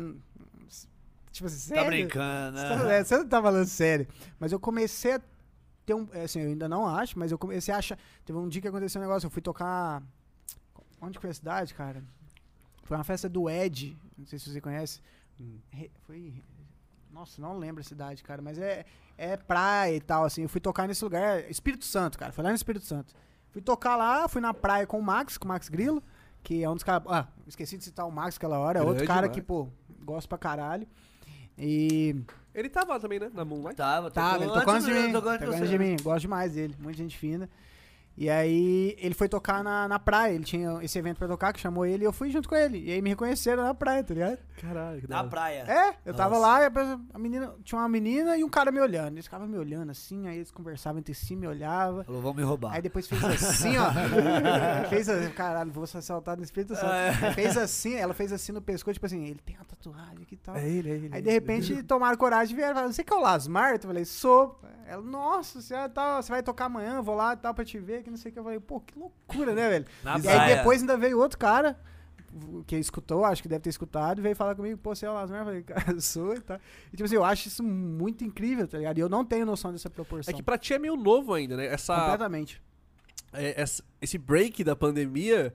tipo 1.32 1.46
assim, 1.46 1.56
sério? 1.56 1.82
Tá 1.84 1.88
brincando, 1.88 2.58
Você 2.58 2.68
tá- 2.68 2.84
né? 2.84 3.04
Você 3.04 3.16
não 3.18 3.28
tá 3.28 3.42
falando 3.42 3.66
sério. 3.66 4.06
Mas 4.38 4.52
eu 4.52 4.58
comecei 4.60 5.14
a 5.14 5.20
ter 5.86 5.94
um. 5.94 6.08
é, 6.12 6.22
Assim, 6.24 6.40
eu 6.40 6.48
ainda 6.48 6.68
não 6.68 6.86
acho, 6.86 7.18
mas 7.18 7.30
eu 7.32 7.38
comecei 7.38 7.72
a 7.74 7.78
achar. 7.78 7.98
Teve 8.24 8.38
um 8.38 8.48
dia 8.48 8.62
que 8.62 8.68
aconteceu 8.68 9.00
um 9.00 9.04
negócio, 9.04 9.26
eu 9.26 9.30
fui 9.30 9.42
tocar. 9.42 10.02
Onde 11.00 11.18
que 11.18 11.20
foi 11.22 11.30
a 11.30 11.34
cidade, 11.34 11.74
cara? 11.74 12.02
Foi 12.84 12.96
uma 12.96 13.04
festa 13.04 13.28
do 13.28 13.48
Ed. 13.48 13.96
Não 14.18 14.26
sei 14.26 14.38
se 14.38 14.50
você 14.50 14.60
conhece. 14.60 15.00
Hum. 15.40 15.58
Re- 15.70 15.90
Foi. 16.06 16.42
Nossa, 17.12 17.40
não 17.40 17.56
lembro 17.58 17.80
a 17.80 17.84
cidade, 17.84 18.22
cara. 18.22 18.40
Mas 18.42 18.58
é, 18.58 18.84
é 19.18 19.36
praia 19.36 19.96
e 19.96 20.00
tal, 20.00 20.24
assim. 20.24 20.42
Eu 20.42 20.48
fui 20.48 20.60
tocar 20.60 20.86
nesse 20.86 21.02
lugar. 21.02 21.48
Espírito 21.50 21.84
Santo, 21.84 22.18
cara. 22.18 22.32
Foi 22.32 22.44
lá 22.44 22.50
no 22.50 22.56
Espírito 22.56 22.84
Santo. 22.84 23.14
Fui 23.50 23.60
tocar 23.62 23.96
lá, 23.96 24.28
fui 24.28 24.40
na 24.40 24.54
praia 24.54 24.86
com 24.86 24.98
o 24.98 25.02
Max, 25.02 25.36
com 25.38 25.44
o 25.44 25.48
Max 25.48 25.68
Grilo. 25.68 26.02
Que 26.42 26.62
é 26.62 26.70
um 26.70 26.74
dos 26.74 26.84
caras. 26.84 27.02
Ah, 27.08 27.26
esqueci 27.46 27.76
de 27.76 27.84
citar 27.84 28.06
o 28.06 28.10
Max 28.12 28.36
aquela 28.36 28.58
hora. 28.58 28.78
É 28.80 28.82
outro 28.82 29.06
cara 29.06 29.22
Max. 29.26 29.34
que, 29.34 29.42
pô, 29.42 29.68
gosto 30.04 30.28
pra 30.28 30.38
caralho. 30.38 30.86
E. 31.58 32.16
Ele 32.54 32.68
tava 32.68 32.94
lá 32.94 33.00
também, 33.00 33.18
né? 33.20 33.30
Na 33.32 33.44
Moonlight. 33.44 33.76
Tava, 33.76 34.10
Tá, 34.10 34.36
ele 34.36 34.46
tocou 34.46 34.58
tocou 34.60 34.74
antes 34.74 34.86
de 34.86 34.92
mim. 34.94 35.12
tocou 35.12 35.30
antes 35.32 35.48
você. 35.48 35.66
de 35.68 35.78
mim. 35.78 35.96
Gosto 36.02 36.20
demais 36.22 36.52
dele. 36.54 36.74
Muita 36.78 36.98
gente 36.98 37.16
fina. 37.16 37.48
E 38.20 38.28
aí 38.28 38.94
ele 38.98 39.14
foi 39.14 39.30
tocar 39.30 39.64
na, 39.64 39.88
na 39.88 39.98
praia. 39.98 40.34
Ele 40.34 40.44
tinha 40.44 40.78
esse 40.82 40.98
evento 40.98 41.16
pra 41.16 41.26
tocar 41.26 41.54
que 41.54 41.58
chamou 41.58 41.86
ele 41.86 42.04
e 42.04 42.06
eu 42.06 42.12
fui 42.12 42.28
junto 42.28 42.50
com 42.50 42.54
ele. 42.54 42.78
E 42.78 42.92
aí 42.92 43.00
me 43.00 43.08
reconheceram 43.08 43.62
na 43.62 43.72
praia, 43.72 44.04
tá 44.04 44.12
ligado? 44.12 44.38
Caralho, 44.60 45.00
que 45.00 45.08
Na 45.08 45.24
praia. 45.24 45.64
É, 45.66 45.94
eu 46.04 46.12
tava 46.12 46.34
Nossa. 46.34 46.46
lá 46.46 46.62
e 46.62 46.66
a, 46.66 46.98
a 47.14 47.18
menina. 47.18 47.54
Tinha 47.64 47.80
uma 47.80 47.88
menina 47.88 48.36
e 48.36 48.44
um 48.44 48.48
cara 48.50 48.70
me 48.70 48.78
olhando. 48.78 49.14
Eles 49.14 49.24
ficavam 49.24 49.48
me 49.48 49.56
olhando 49.56 49.88
assim, 49.88 50.28
aí 50.28 50.36
eles 50.36 50.50
conversavam 50.50 50.98
entre 50.98 51.14
si, 51.14 51.34
me 51.34 51.46
olhavam. 51.46 52.04
Falou, 52.04 52.20
vão 52.20 52.34
me 52.34 52.42
roubar. 52.42 52.74
Aí 52.74 52.82
depois 52.82 53.08
fez 53.08 53.24
assim, 53.24 53.78
ó. 53.78 53.88
fez 54.90 55.08
assim, 55.08 55.30
caralho, 55.30 55.72
vou 55.72 55.86
ser 55.86 55.96
assaltado 55.96 56.40
no 56.40 56.44
Espírito 56.44 56.74
Santo. 56.74 56.92
É. 56.92 57.32
Fez 57.32 57.56
assim, 57.56 57.94
ela 57.94 58.12
fez 58.12 58.34
assim 58.34 58.52
no 58.52 58.60
pescoço, 58.60 58.92
tipo 58.92 59.06
assim, 59.06 59.24
ele 59.24 59.40
tem 59.42 59.56
uma 59.56 59.64
tatuagem 59.64 60.18
aqui 60.20 60.34
e 60.34 60.36
tal. 60.36 60.56
É 60.56 60.68
ele, 60.68 60.90
é 60.90 60.94
ele. 60.94 61.10
Aí 61.10 61.22
de 61.22 61.30
repente 61.30 61.82
tomaram 61.84 62.18
coragem 62.18 62.52
e 62.52 62.56
vieram 62.56 62.74
falaram, 62.74 62.92
você 62.92 63.02
que 63.02 63.14
é 63.14 63.16
o 63.16 63.20
Lasmar? 63.20 63.76
Eu 63.76 63.80
falei, 63.80 64.04
sou. 64.04 64.60
Ela, 64.86 65.02
nossa, 65.02 65.62
você, 65.62 65.88
tá, 65.88 66.20
você 66.20 66.30
vai 66.30 66.42
tocar 66.42 66.64
amanhã, 66.64 67.00
vou 67.00 67.14
lá 67.14 67.34
e 67.34 67.36
tal 67.36 67.54
pra 67.54 67.64
te 67.64 67.78
ver, 67.78 68.02
que 68.10 68.12
não 68.12 68.18
sei 68.18 68.30
o 68.30 68.32
que. 68.32 68.38
Eu 68.38 68.44
falei, 68.44 68.60
pô, 68.60 68.80
que 68.80 68.98
loucura, 68.98 69.54
né, 69.54 69.68
velho? 69.68 69.86
Na 70.04 70.18
e 70.18 70.22
praia. 70.22 70.40
aí 70.42 70.56
depois 70.56 70.80
ainda 70.80 70.96
veio 70.96 71.18
outro 71.18 71.38
cara 71.38 71.78
que 72.64 72.76
escutou, 72.76 73.24
acho 73.24 73.42
que 73.42 73.48
deve 73.48 73.60
ter 73.62 73.70
escutado, 73.70 74.20
e 74.20 74.22
veio 74.22 74.36
falar 74.36 74.54
comigo, 74.54 74.78
pô, 74.78 74.94
você 74.94 75.04
é 75.04 75.10
o 75.10 75.14
Lasmar? 75.14 75.40
Eu 75.40 75.44
falei, 75.46 75.62
cara, 75.66 75.92
eu 75.92 76.00
sou 76.00 76.34
e 76.34 76.40
tal. 76.40 76.58
E 76.86 76.90
tipo 76.96 77.04
assim, 77.04 77.16
eu 77.16 77.24
acho 77.24 77.48
isso 77.48 77.62
muito 77.62 78.22
incrível, 78.24 78.68
tá 78.68 78.78
ligado? 78.78 78.98
E 78.98 79.00
eu 79.00 79.08
não 79.08 79.24
tenho 79.24 79.44
noção 79.44 79.72
dessa 79.72 79.90
proporção. 79.90 80.32
É 80.32 80.36
que 80.36 80.42
pra 80.42 80.56
ti 80.56 80.72
é 80.74 80.78
meio 80.78 80.96
novo 80.96 81.34
ainda, 81.34 81.56
né? 81.56 81.66
Essa, 81.66 81.94
Completamente. 81.98 82.62
é, 83.32 83.60
essa- 83.60 83.82
esse 84.00 84.16
break 84.16 84.62
da 84.62 84.76
pandemia, 84.76 85.52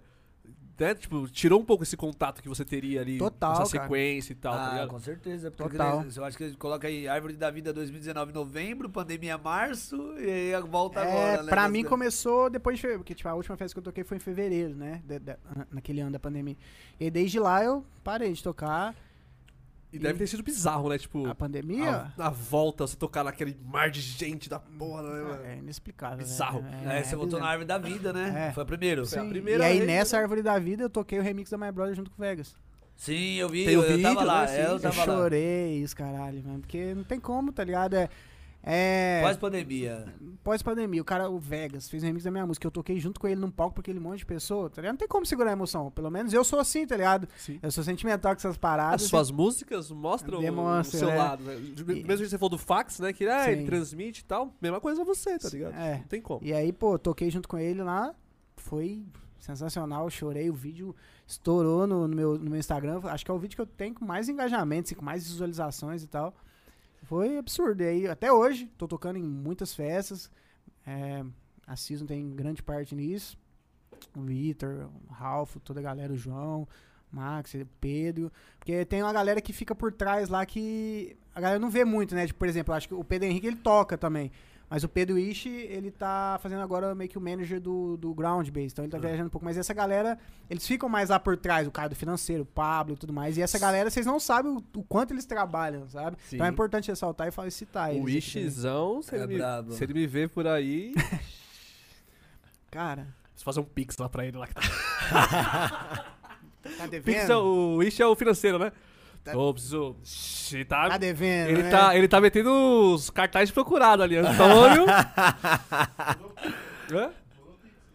né? 0.77 0.93
Tipo, 0.95 1.27
tirou 1.29 1.59
um 1.59 1.65
pouco 1.65 1.83
esse 1.83 1.95
contato 1.95 2.41
que 2.41 2.49
você 2.49 2.65
teria 2.65 3.01
ali. 3.01 3.17
Total, 3.17 3.53
Essa 3.61 3.71
cara. 3.77 3.83
sequência 3.85 4.33
e 4.33 4.35
tal, 4.35 4.53
tá 4.53 4.67
ah, 4.67 4.71
ligado? 4.71 4.89
com 4.89 4.99
certeza. 4.99 5.51
Porque 5.51 5.77
Total. 5.77 6.05
Eu 6.15 6.23
acho 6.25 6.37
que 6.37 6.43
ele 6.43 6.55
coloca 6.55 6.87
aí 6.87 7.07
Árvore 7.07 7.35
da 7.35 7.49
Vida 7.49 7.71
2019 7.73 8.33
novembro, 8.33 8.89
pandemia 8.89 9.37
março, 9.37 9.95
e 10.19 10.29
aí 10.55 10.61
volta 10.61 10.99
É, 10.99 11.03
agora, 11.11 11.43
né? 11.43 11.49
pra 11.49 11.69
mim 11.69 11.83
começou 11.83 12.49
depois 12.49 12.75
de 12.77 12.81
fevereiro, 12.81 13.03
porque 13.03 13.15
tipo, 13.15 13.29
a 13.29 13.33
última 13.33 13.55
festa 13.57 13.73
que 13.73 13.79
eu 13.79 13.83
toquei 13.83 14.03
foi 14.03 14.17
em 14.17 14.19
fevereiro, 14.19 14.75
né? 14.75 15.01
de- 15.05 15.19
de- 15.19 15.37
naquele 15.71 16.01
ano 16.01 16.11
da 16.11 16.19
pandemia. 16.19 16.57
E 16.99 17.09
desde 17.09 17.39
lá 17.39 17.63
eu 17.63 17.85
parei 18.03 18.31
de 18.33 18.43
tocar. 18.43 18.95
E 19.95 19.99
deve 19.99 20.19
ter 20.19 20.27
sido 20.27 20.43
bizarro, 20.43 20.89
né? 20.89 20.97
Tipo, 20.97 21.27
A 21.27 21.35
pandemia 21.35 22.11
a, 22.17 22.27
a 22.27 22.29
volta, 22.29 22.85
você 22.85 22.95
tocar 22.95 23.23
naquele 23.23 23.57
mar 23.65 23.89
de 23.89 24.01
gente 24.01 24.49
da 24.49 24.59
porra, 24.59 25.01
né, 25.03 25.21
mano? 25.23 25.43
é 25.45 25.57
inexplicável. 25.57 26.17
Bizarro. 26.17 26.61
velho. 26.61 26.89
Aí 26.89 27.03
você 27.03 27.15
voltou 27.15 27.39
na 27.39 27.47
árvore 27.47 27.65
da 27.65 27.77
vida, 27.77 28.11
né? 28.13 28.49
É. 28.49 28.53
Foi 28.53 28.63
a 28.63 28.65
primeira. 28.65 29.05
Foi 29.05 29.19
a 29.19 29.25
primeira 29.25 29.63
E 29.63 29.65
aí, 29.81 29.85
nessa 29.85 30.17
né? 30.17 30.23
árvore 30.23 30.41
da 30.41 30.57
vida, 30.59 30.83
eu 30.83 30.89
toquei 30.89 31.19
o 31.19 31.21
remix 31.21 31.49
da 31.49 31.57
My 31.57 31.71
Brother 31.71 31.95
junto 31.95 32.11
com 32.11 32.21
o 32.21 32.25
Vegas. 32.25 32.55
Sim, 32.95 33.33
eu 33.35 33.49
vi, 33.49 33.65
Tem 33.65 33.75
o 33.77 33.83
eu, 33.83 33.91
eu 33.97 34.01
tava 34.01 34.15
vídeo, 34.15 34.27
lá, 34.27 34.41
né? 34.41 34.47
Sim. 34.47 34.53
é, 34.55 34.65
eu 34.65 34.69
Eu 34.71 34.79
tava 34.79 34.97
lá. 34.99 35.05
chorei, 35.05 35.83
os 35.83 35.93
caralho, 35.93 36.43
mano. 36.45 36.59
Porque 36.61 36.93
não 36.95 37.03
tem 37.03 37.19
como, 37.19 37.51
tá 37.51 37.63
ligado? 37.63 37.93
É. 37.95 38.09
é 38.65 39.21
Pós-pandemia. 39.21 40.05
Pós-pandemia, 40.43 41.01
o 41.01 41.05
cara, 41.05 41.29
o 41.29 41.37
Vegas, 41.37 41.87
fez 41.87 42.01
um 42.03 42.07
remix 42.07 42.23
da 42.23 42.31
minha 42.31 42.45
música. 42.45 42.65
Eu 42.65 42.71
toquei 42.71 42.99
junto 42.99 43.19
com 43.19 43.27
ele 43.27 43.39
num 43.39 43.51
palco 43.51 43.75
pra 43.75 43.81
aquele 43.81 43.99
monte 43.99 44.19
de 44.19 44.25
pessoa, 44.25 44.69
tá 44.69 44.81
ligado? 44.81 44.93
Não 44.93 44.99
tem 44.99 45.07
como 45.07 45.25
segurar 45.25 45.51
a 45.51 45.53
emoção. 45.53 45.91
Pelo 45.91 46.09
menos 46.09 46.33
eu 46.33 46.43
sou 46.43 46.59
assim, 46.59 46.85
tá 46.87 46.97
ligado? 46.97 47.27
Sim. 47.37 47.59
Eu 47.61 47.71
sou 47.71 47.83
sentimental 47.83 48.33
com 48.33 48.39
essas 48.39 48.51
As 48.51 48.57
paradas. 48.57 49.03
suas 49.03 49.29
músicas 49.29 49.91
mostram 49.91 50.41
Demonstra, 50.41 50.97
o 50.97 50.99
seu 50.99 51.07
né? 51.09 51.15
lado, 51.17 51.43
né? 51.43 51.55
Mesmo 51.55 52.23
que 52.23 52.29
você 52.29 52.37
for 52.37 52.49
do 52.49 52.57
fax, 52.57 52.99
né? 52.99 53.13
Que 53.13 53.27
ah, 53.27 53.51
ele 53.51 53.65
transmite 53.65 54.21
e 54.21 54.25
tal, 54.25 54.53
mesma 54.59 54.81
coisa 54.81 55.03
você, 55.03 55.37
tá 55.37 55.49
ligado? 55.49 55.73
É. 55.75 55.97
Não 55.99 56.07
tem 56.07 56.21
como. 56.21 56.43
E 56.43 56.51
aí, 56.51 56.73
pô, 56.73 56.97
toquei 56.97 57.29
junto 57.29 57.47
com 57.47 57.57
ele 57.57 57.83
lá. 57.83 58.15
Foi 58.57 59.05
sensacional, 59.39 60.09
chorei. 60.09 60.49
O 60.49 60.53
vídeo 60.53 60.95
estourou 61.27 61.85
no, 61.85 62.07
no 62.07 62.15
meu, 62.15 62.37
no 62.37 62.49
meu 62.49 62.59
Instagram. 62.59 62.99
Acho 63.03 63.23
que 63.23 63.29
é 63.29 63.33
o 63.33 63.37
vídeo 63.37 63.55
que 63.55 63.61
eu 63.61 63.67
tenho 63.67 63.93
com 63.93 64.05
mais 64.05 64.27
engajamento, 64.27 64.87
assim, 64.87 64.95
com 64.95 65.05
mais 65.05 65.27
visualizações 65.27 66.03
e 66.03 66.07
tal. 66.07 66.33
Foi 67.05 67.37
absurdo. 67.37 67.81
E 67.81 67.87
aí, 67.87 68.07
até 68.07 68.31
hoje, 68.31 68.69
tô 68.77 68.87
tocando 68.87 69.17
em 69.17 69.23
muitas 69.23 69.73
festas. 69.73 70.29
É, 70.85 71.23
a 71.65 71.75
Season 71.75 72.05
tem 72.05 72.35
grande 72.35 72.61
parte 72.61 72.95
nisso. 72.95 73.37
O 74.15 74.21
Vitor, 74.21 74.89
o 75.07 75.13
Ralph, 75.13 75.55
toda 75.63 75.79
a 75.79 75.83
galera, 75.83 76.13
o 76.13 76.17
João, 76.17 76.67
o 77.11 77.15
Max, 77.15 77.53
o 77.53 77.65
Pedro. 77.79 78.31
Porque 78.59 78.85
tem 78.85 79.01
uma 79.01 79.13
galera 79.13 79.41
que 79.41 79.53
fica 79.53 79.73
por 79.73 79.91
trás 79.91 80.29
lá 80.29 80.45
que 80.45 81.15
a 81.33 81.41
galera 81.41 81.59
não 81.59 81.69
vê 81.69 81.85
muito, 81.85 82.15
né? 82.15 82.27
Tipo, 82.27 82.39
por 82.39 82.47
exemplo, 82.47 82.73
acho 82.73 82.87
que 82.87 82.93
o 82.93 83.03
Pedro 83.03 83.27
Henrique 83.27 83.47
ele 83.47 83.57
toca 83.57 83.97
também. 83.97 84.31
Mas 84.75 84.83
o 84.83 84.89
Pedro 84.89 85.17
Ishi, 85.17 85.47
ele 85.47 85.89
tá 85.89 86.37
fazendo 86.43 86.61
agora 86.61 86.93
meio 86.93 87.09
que 87.09 87.17
o 87.17 87.21
manager 87.21 87.61
do, 87.61 87.95
do 87.95 88.13
Ground 88.13 88.49
Base. 88.49 88.73
Então 88.73 88.83
ele 88.83 88.91
tá 88.91 88.97
viajando 88.97 89.27
um 89.27 89.29
pouco. 89.29 89.45
Mas 89.45 89.57
essa 89.57 89.73
galera, 89.73 90.19
eles 90.49 90.67
ficam 90.67 90.89
mais 90.89 91.07
lá 91.07 91.17
por 91.17 91.37
trás, 91.37 91.65
o 91.65 91.71
cara 91.71 91.87
do 91.87 91.95
financeiro, 91.95 92.43
o 92.43 92.45
Pablo 92.45 92.95
e 92.95 92.97
tudo 92.97 93.13
mais. 93.13 93.37
E 93.37 93.41
essa 93.41 93.57
galera, 93.57 93.89
vocês 93.89 94.05
não 94.05 94.19
sabem 94.19 94.51
o, 94.51 94.61
o 94.77 94.83
quanto 94.83 95.13
eles 95.13 95.25
trabalham, 95.25 95.87
sabe? 95.87 96.17
Sim. 96.27 96.35
Então 96.35 96.45
é 96.45 96.49
importante 96.49 96.89
ressaltar 96.89 97.29
e 97.29 97.31
falar, 97.31 97.49
citar 97.51 97.91
eles. 97.91 98.01
O 98.01 98.03
também. 98.03 98.17
Ishizão, 98.17 99.01
se, 99.01 99.15
É 99.15 99.23
ele 99.23 99.37
me, 99.37 99.73
se 99.73 99.81
ele 99.81 99.93
me 99.93 100.05
ver 100.05 100.27
por 100.27 100.45
aí, 100.45 100.93
Cara, 102.69 103.07
preciso 103.29 103.45
fazer 103.45 103.61
um 103.61 103.63
pix 103.63 103.97
lá 103.97 104.09
pra 104.09 104.25
ele 104.25 104.37
lá. 104.37 104.47
tá 104.47 104.59
Pix 106.67 106.89
devendo? 106.89 107.31
é, 107.31 107.37
o 107.37 107.81
Ish 107.81 108.01
é 108.01 108.05
o 108.05 108.13
financeiro, 108.13 108.59
né? 108.59 108.73
Tá- 109.25 109.35
Ô, 109.35 109.51
preciso. 109.51 109.95
Shhh, 110.03 110.63
Tá, 110.67 110.87
Tá 110.89 110.97
devendo, 110.99 111.49
ele, 111.49 111.63
né? 111.63 111.69
tá, 111.71 111.95
ele 111.97 112.07
tá 112.07 112.21
metendo 112.21 112.51
os 112.93 113.09
cartazes 113.09 113.49
procurados 113.51 114.03
ali. 114.05 114.17
Antônio. 114.17 114.85
Hã? 116.93 117.09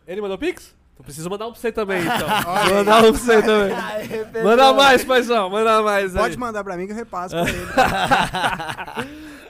Ele 0.09 0.21
mandou 0.21 0.37
Pix? 0.37 0.75
Então 0.93 1.05
preciso 1.05 1.31
mandar 1.31 1.47
um 1.47 1.53
pra 1.53 1.61
você 1.61 1.71
também, 1.71 2.03
então. 2.03 2.29
Olha 2.53 2.75
mandar 2.75 2.99
um 2.99 3.03
pra 3.03 3.11
você 3.13 3.41
também. 3.43 3.77
Manda 4.45 4.73
mais, 4.73 5.05
paizão. 5.05 5.49
Manda 5.49 5.81
mais 5.83 6.17
aí. 6.17 6.23
Pode 6.23 6.37
mandar 6.37 6.65
pra 6.65 6.77
mim 6.77 6.87
que 6.87 6.93
eu 6.93 6.97
repasso 6.97 7.37
pra 7.37 7.49
ele. 7.49 7.67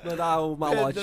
Mandar 0.04 0.40
o 0.40 0.56
malote. 0.56 0.98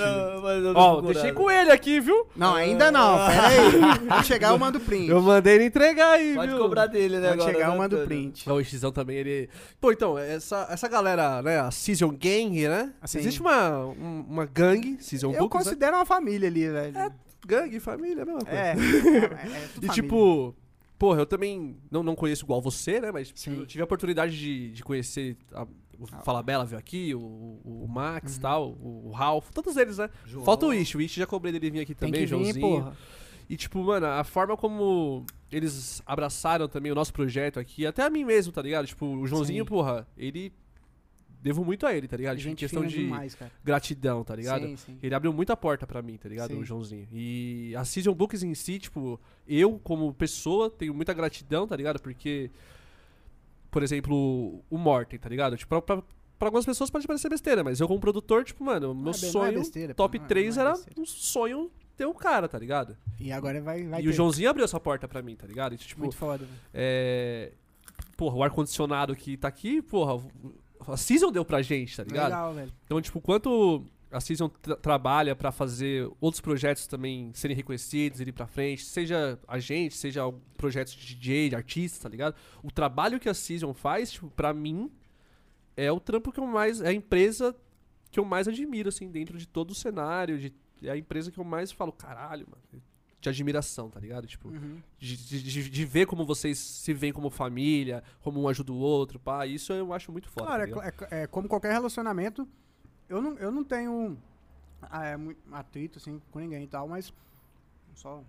Ó, 0.76 0.98
Ó, 0.98 1.02
deixei 1.02 1.32
com 1.32 1.50
ele 1.50 1.72
aqui, 1.72 2.00
viu? 2.00 2.28
Não, 2.36 2.56
ainda 2.56 2.92
não. 2.92 3.18
Pera 3.28 3.48
aí. 3.48 3.72
Quando 4.08 4.24
chegar, 4.26 4.50
eu 4.50 4.58
mando 4.60 4.80
print. 4.80 5.10
Eu 5.10 5.22
mandei 5.22 5.56
ele 5.56 5.66
entregar 5.66 6.12
aí, 6.14 6.36
Pode 6.36 6.52
viu? 6.52 6.60
cobrar 6.60 6.86
dele, 6.88 7.20
né? 7.20 7.30
Quando 7.30 7.44
chegar, 7.44 7.68
né, 7.68 7.74
eu 7.74 7.78
mando 7.78 7.96
Antônio? 7.96 8.08
print. 8.08 8.48
Não, 8.48 8.56
o 8.56 8.64
Xizão 8.64 8.92
também, 8.92 9.18
ele... 9.18 9.50
Pô, 9.80 9.92
então, 9.92 10.18
essa, 10.18 10.68
essa 10.70 10.88
galera, 10.88 11.42
né, 11.42 11.60
a 11.60 11.72
Season 11.72 12.10
Gang, 12.10 12.68
né? 12.68 12.94
Assim. 13.02 13.20
Existe 13.20 13.42
uma, 13.42 13.86
um- 13.86 14.26
uma 14.28 14.46
gangue, 14.46 14.98
Season 15.00 15.32
Eu 15.34 15.40
Books, 15.40 15.60
né? 15.60 15.64
considero 15.66 15.96
uma 15.98 16.06
família 16.06 16.48
ali, 16.48 16.68
velho. 16.70 16.98
É, 16.98 17.12
Gangue, 17.46 17.80
família, 17.80 18.24
a 18.24 18.26
mesma 18.26 18.42
coisa. 18.42 18.58
É. 18.58 18.72
é, 18.76 18.76
é 18.76 19.70
E 19.86 19.90
tipo, 19.90 20.54
porra, 21.00 21.22
eu 21.22 21.26
também 21.26 21.78
não, 21.90 22.04
não 22.04 22.14
conheço 22.16 22.44
igual 22.44 22.62
você, 22.62 23.00
né? 23.00 23.12
Mas 23.12 23.32
Sim. 23.36 23.60
eu 23.60 23.66
tive 23.66 23.82
a 23.82 23.86
oportunidade 23.86 24.38
de, 24.38 24.72
de 24.72 24.84
conhecer 24.84 25.38
a, 25.54 25.66
o 26.00 26.08
Fala 26.08 26.42
Bela 26.44 26.66
veio 26.66 26.80
aqui, 26.80 27.14
o, 27.16 27.20
o 27.64 27.88
Max 27.90 28.34
Uhum. 28.34 28.38
e 28.38 28.42
tal, 28.42 28.70
o, 28.74 29.08
o 29.08 29.12
Ralph, 29.12 29.50
todos 29.52 29.76
eles, 29.78 29.98
né? 29.98 30.10
João. 30.26 30.46
Falta 30.46 30.66
o 30.66 30.74
Ish, 30.74 30.96
o 30.96 31.02
Ish 31.02 31.14
já 31.16 31.26
cobrei 31.26 31.52
dele 31.52 31.70
vir 31.72 31.80
aqui 31.82 31.96
Tem 31.96 32.08
também, 32.10 32.22
que 32.22 32.26
vir, 32.26 32.30
Joãozinho. 32.30 32.60
porra. 32.60 32.98
E 33.50 33.56
tipo, 33.56 33.82
mano, 33.84 34.06
a 34.08 34.24
forma 34.24 34.58
como 34.58 35.26
eles 35.52 36.02
abraçaram 36.06 36.68
também 36.68 36.92
o 36.92 36.96
nosso 36.96 37.14
projeto 37.14 37.60
aqui, 37.60 37.86
até 37.86 38.04
a 38.04 38.10
mim 38.10 38.26
mesmo, 38.26 38.52
tá 38.52 38.62
ligado? 38.62 38.86
Tipo, 38.88 39.06
o 39.06 39.26
Joãozinho, 39.26 39.64
Sim. 39.64 39.70
porra, 39.70 40.08
ele. 40.18 40.52
Devo 41.40 41.64
muito 41.64 41.86
a 41.86 41.94
ele, 41.96 42.08
tá 42.08 42.18
ligado? 42.18 42.36
Em 42.38 42.42
Gente 42.42 42.58
questão 42.60 42.84
de 42.86 42.96
demais, 42.98 43.38
gratidão, 43.64 44.24
tá 44.24 44.36
ligado? 44.36 44.66
Sim, 44.68 44.76
sim. 44.76 44.98
Ele 45.02 45.14
abriu 45.14 45.32
muita 45.32 45.56
porta 45.56 45.86
pra 45.86 46.02
mim, 46.02 46.18
tá 46.18 46.28
ligado? 46.28 46.52
Sim. 46.52 46.60
O 46.60 46.66
Joãozinho. 46.66 47.08
E 47.12 47.74
a 47.78 47.86
Season 47.86 48.12
Books 48.14 48.42
em 48.42 48.54
si, 48.56 48.80
tipo, 48.80 49.20
eu, 49.48 49.80
como 49.84 50.12
pessoa, 50.14 50.70
tenho 50.70 50.94
muita 50.96 51.14
gratidão, 51.14 51.68
tá 51.68 51.76
ligado? 51.76 52.02
Porque, 52.02 52.50
por 53.78 53.84
exemplo, 53.84 54.64
o 54.72 54.76
Morten, 54.78 55.20
tá 55.20 55.30
ligado? 55.30 55.56
Tipo, 55.56 55.80
pra, 55.84 55.98
pra, 56.02 56.04
algumas 56.48 56.66
pessoas 56.66 56.90
pode 56.90 57.06
parecer 57.06 57.30
besteira, 57.30 57.64
mas 57.64 57.80
eu, 57.80 57.88
como 57.88 58.00
produtor, 58.00 58.44
tipo, 58.44 58.64
mano, 58.64 58.92
meu 58.96 59.12
é 59.12 59.14
be- 59.14 59.22
não 59.22 59.28
é 59.28 59.32
sonho, 59.32 59.60
besteira, 59.60 59.94
pô, 59.94 60.04
top 60.04 60.18
não 60.18 60.26
é- 60.26 60.28
3 60.28 60.56
não 60.56 60.64
é 60.64 60.66
era 60.66 60.76
besteira. 60.76 61.00
um 61.02 61.06
sonho 61.06 61.72
ter 61.96 62.08
um 62.08 62.14
cara, 62.16 62.48
tá 62.50 62.58
ligado? 62.58 62.98
E 63.20 63.32
agora 63.32 63.62
vai, 63.62 63.84
vai 63.84 64.00
e 64.00 64.04
ter. 64.04 64.10
o 64.10 64.12
Joãozinho 64.12 64.50
abriu 64.50 64.66
essa 64.66 64.80
porta 64.80 65.08
pra 65.08 65.22
mim, 65.22 65.36
tá 65.36 65.46
ligado? 65.46 65.76
E, 65.76 65.78
tipo, 65.78 66.02
Muito 66.02 66.16
foda, 66.18 66.44
velho. 66.44 66.60
é. 66.74 67.52
Porra, 68.16 68.36
o 68.38 68.42
ar-condicionado 68.44 69.16
que 69.16 69.38
tá 69.38 69.48
aqui, 69.48 69.80
porra, 69.80 70.20
a 70.88 70.98
Season 70.98 71.32
deu 71.32 71.46
pra 71.46 71.62
gente, 71.62 71.96
tá 71.96 72.04
ligado? 72.04 72.30
Legal, 72.32 72.54
velho. 72.56 72.74
Então, 72.86 73.00
tipo, 73.00 73.22
quanto 73.22 73.84
a 74.12 74.20
Season 74.22 74.48
tra- 74.50 74.76
trabalha 74.78 75.36
pra 75.36 75.52
fazer 75.52 76.10
outros 76.22 76.40
projetos 76.42 76.88
também 76.88 77.32
serem 77.34 77.56
reconhecidos, 77.56 78.20
irem 78.22 78.34
pra 78.34 78.48
frente, 78.48 78.84
seja 78.86 79.38
a 79.48 79.60
gente, 79.60 79.96
seja 79.96 80.22
algum- 80.22 80.40
projetos 80.58 80.94
de 80.94 81.16
DJ, 81.16 81.50
de 81.50 81.56
artista, 81.56 82.04
tá 82.04 82.10
ligado? 82.10 82.36
O 82.64 82.72
trabalho 82.72 83.20
que 83.20 83.28
a 83.30 83.34
Season 83.34 83.74
faz, 83.74 84.12
tipo, 84.12 84.30
pra 84.32 84.54
mim, 84.54 84.92
é 85.76 85.92
o 85.92 86.00
trampo 86.00 86.32
que 86.32 86.40
eu 86.40 86.48
mais. 86.48 86.82
É 86.82 86.88
a 86.90 86.94
empresa 86.94 87.56
que 88.10 88.20
eu 88.20 88.26
mais 88.26 88.48
admiro, 88.48 88.90
assim, 88.90 89.10
dentro 89.12 89.38
de 89.38 89.48
todo 89.48 89.72
o 89.72 89.76
cenário. 89.76 90.40
De, 90.40 90.54
é 90.84 90.90
a 90.92 90.98
empresa 90.98 91.32
que 91.32 91.40
eu 91.40 91.44
mais 91.44 91.72
falo, 91.72 91.92
caralho, 91.92 92.48
mano. 92.50 92.82
De 93.20 93.30
admiração, 93.30 93.90
tá 93.90 94.00
ligado? 94.00 94.26
Tipo, 94.28 94.48
Uhum. 94.50 94.78
de, 94.98 95.18
de, 95.18 95.70
de- 95.70 95.86
ver 95.86 96.06
como 96.06 96.24
vocês 96.26 96.58
se 96.58 96.94
veem 96.94 97.12
como 97.12 97.30
família, 97.30 98.04
como 98.22 98.40
um 98.42 98.48
ajuda 98.48 98.72
o 98.72 98.78
outro, 98.78 99.20
pá. 99.20 99.46
Isso 99.46 99.74
eu 99.74 99.92
acho 99.92 100.12
muito 100.12 100.30
foda. 100.30 100.46
Claro, 100.46 100.72
tá 100.72 100.86
é, 100.86 101.18
é- 101.20 101.24
é 101.24 101.28
como 101.28 101.48
qualquer 101.48 101.72
relacionamento, 101.74 102.48
eu 103.10 103.22
não, 103.22 103.34
eu 103.38 103.52
não 103.52 103.64
tenho 103.64 104.18
ah, 104.82 105.06
é, 105.06 105.18
muito 105.18 105.40
atrito, 105.52 105.98
assim, 105.98 106.22
com 106.32 106.40
ninguém 106.40 106.64
e 106.64 106.68
tal, 106.68 106.88
mas 106.88 107.14
só... 107.96 108.24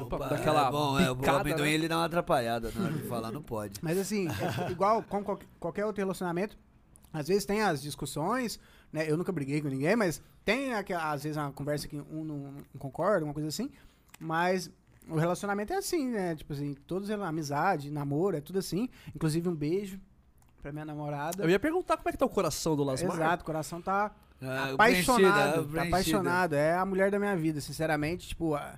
Opa, 0.00 0.16
Opa, 0.16 0.28
daquela 0.28 0.66
é 0.66 0.70
bom, 0.72 0.98
é, 0.98 1.08
o 1.08 1.14
bicada, 1.14 1.40
amendoim 1.40 1.68
né? 1.68 1.74
ele 1.74 1.86
dá 1.88 1.98
uma 1.98 2.06
atrapalhada 2.06 2.72
na 2.74 2.86
hora 2.86 2.94
de 2.94 3.04
falar, 3.04 3.30
não 3.30 3.40
pode. 3.40 3.78
Mas 3.80 3.96
assim, 3.96 4.26
é 4.26 4.72
igual 4.72 5.04
como 5.04 5.24
qual- 5.24 5.38
qualquer 5.60 5.86
outro 5.86 6.00
relacionamento, 6.00 6.58
às 7.12 7.28
vezes 7.28 7.44
tem 7.44 7.62
as 7.62 7.80
discussões, 7.80 8.58
né? 8.92 9.08
Eu 9.08 9.16
nunca 9.16 9.30
briguei 9.30 9.60
com 9.62 9.68
ninguém, 9.68 9.94
mas 9.96 10.20
tem 10.44 10.74
aquela, 10.74 11.12
às 11.12 11.22
vezes 11.22 11.36
uma 11.38 11.52
conversa 11.52 11.86
que 11.86 11.96
um 11.96 12.24
não, 12.24 12.36
não 12.52 12.78
concorda, 12.78 13.24
uma 13.24 13.32
coisa 13.32 13.48
assim. 13.48 13.70
Mas 14.18 14.70
o 15.08 15.16
relacionamento 15.16 15.72
é 15.72 15.76
assim, 15.76 16.08
né? 16.08 16.34
Tipo 16.34 16.52
assim, 16.52 16.74
todos 16.86 17.10
amizade, 17.10 17.90
namoro, 17.90 18.36
é 18.36 18.40
tudo 18.40 18.58
assim. 18.58 18.88
Inclusive 19.14 19.48
um 19.48 19.54
beijo 19.54 20.00
pra 20.62 20.72
minha 20.72 20.84
namorada. 20.84 21.42
Eu 21.42 21.50
ia 21.50 21.58
perguntar 21.58 21.96
como 21.96 22.08
é 22.08 22.12
que 22.12 22.18
tá 22.18 22.26
o 22.26 22.28
coração 22.28 22.76
do 22.76 22.84
Lasmar. 22.84 23.14
Exato, 23.16 23.42
o 23.42 23.46
coração 23.46 23.80
tá 23.80 24.10
É, 24.40 24.72
apaixonado, 24.74 25.64
preenchida, 25.66 25.74
tá 25.82 25.82
apaixonado. 25.88 26.52
É 26.54 26.74
a 26.74 26.84
mulher 26.84 27.10
da 27.10 27.18
minha 27.18 27.36
vida, 27.36 27.60
sinceramente. 27.60 28.28
Tipo, 28.28 28.54
a- 28.54 28.74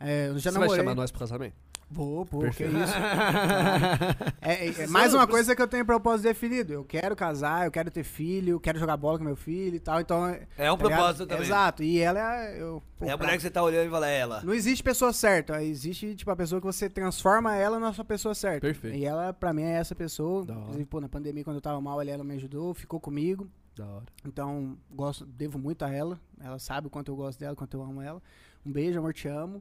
é, 0.00 0.28
eu 0.28 0.38
já 0.38 0.50
Você 0.50 0.58
vai 0.58 0.60
namorei. 0.66 0.82
chamar 0.84 0.94
nós 0.94 1.10
pro 1.10 1.20
casamento? 1.20 1.54
Vou, 1.92 2.24
pô, 2.24 2.38
que 2.38 2.44
Perfeito. 2.44 2.76
isso. 2.76 2.94
é, 4.40 4.66
é- 4.68 4.82
é 4.82 4.86
mais 4.86 5.12
uma 5.12 5.26
coisa 5.26 5.56
que 5.56 5.60
eu 5.62 5.66
tenho 5.66 5.84
propósito 5.84 6.22
definido. 6.28 6.72
Eu 6.72 6.84
quero 6.84 7.16
casar, 7.16 7.66
eu 7.66 7.70
quero 7.72 7.90
ter 7.90 8.04
filho, 8.04 8.50
eu 8.52 8.60
quero 8.60 8.78
jogar 8.78 8.96
bola 8.96 9.18
com 9.18 9.24
meu 9.24 9.34
filho 9.34 9.74
e 9.74 9.80
tal. 9.80 10.00
Então. 10.00 10.24
É 10.56 10.70
um 10.70 10.76
tá 10.76 10.84
ligado? 10.84 10.98
propósito 10.98 11.26
também. 11.26 11.44
Exato. 11.46 11.82
E 11.82 11.98
ela 11.98 12.20
é. 12.44 12.60
Eu, 12.62 12.80
pô, 12.96 13.04
É 13.04 13.10
a 13.10 13.18
pra- 13.18 13.26
mulher 13.26 13.36
que 13.38 13.42
você 13.42 13.50
tá 13.50 13.60
olhando 13.60 13.88
e 13.88 13.90
fala, 13.90 14.08
é 14.08 14.18
ela. 14.18 14.40
Não 14.44 14.54
existe 14.54 14.82
pessoa 14.84 15.12
certa. 15.12 15.62
Existe, 15.64 16.14
tipo, 16.14 16.30
a 16.30 16.36
pessoa 16.36 16.60
que 16.60 16.66
você 16.66 16.88
transforma 16.88 17.56
ela 17.56 17.80
na 17.80 17.92
sua 17.92 18.04
pessoa 18.04 18.36
certa. 18.36 18.60
Perfeito. 18.60 18.96
E 18.96 19.04
ela, 19.04 19.32
pra 19.32 19.52
mim, 19.52 19.62
é 19.62 19.72
essa 19.72 19.94
pessoa. 19.94 20.44
Da 20.44 20.52
hora. 20.52 20.62
Inclusive, 20.62 20.84
pô, 20.86 21.00
na 21.00 21.08
pandemia, 21.08 21.42
quando 21.42 21.56
eu 21.56 21.62
tava 21.62 21.80
mal, 21.80 22.00
ela 22.00 22.22
me 22.22 22.34
ajudou, 22.34 22.72
ficou 22.72 23.00
comigo. 23.00 23.48
Da 23.76 23.84
hora. 23.86 24.04
Então, 24.24 24.76
gosto, 24.92 25.26
devo 25.26 25.58
muito 25.58 25.84
a 25.84 25.92
ela. 25.92 26.20
Ela 26.40 26.60
sabe 26.60 26.86
o 26.86 26.90
quanto 26.90 27.10
eu 27.10 27.16
gosto 27.16 27.38
dela, 27.40 27.54
o 27.54 27.56
quanto 27.56 27.76
eu 27.76 27.82
amo 27.82 28.00
ela. 28.00 28.22
Um 28.64 28.70
beijo, 28.70 28.96
amor, 28.98 29.12
te 29.12 29.26
amo. 29.26 29.60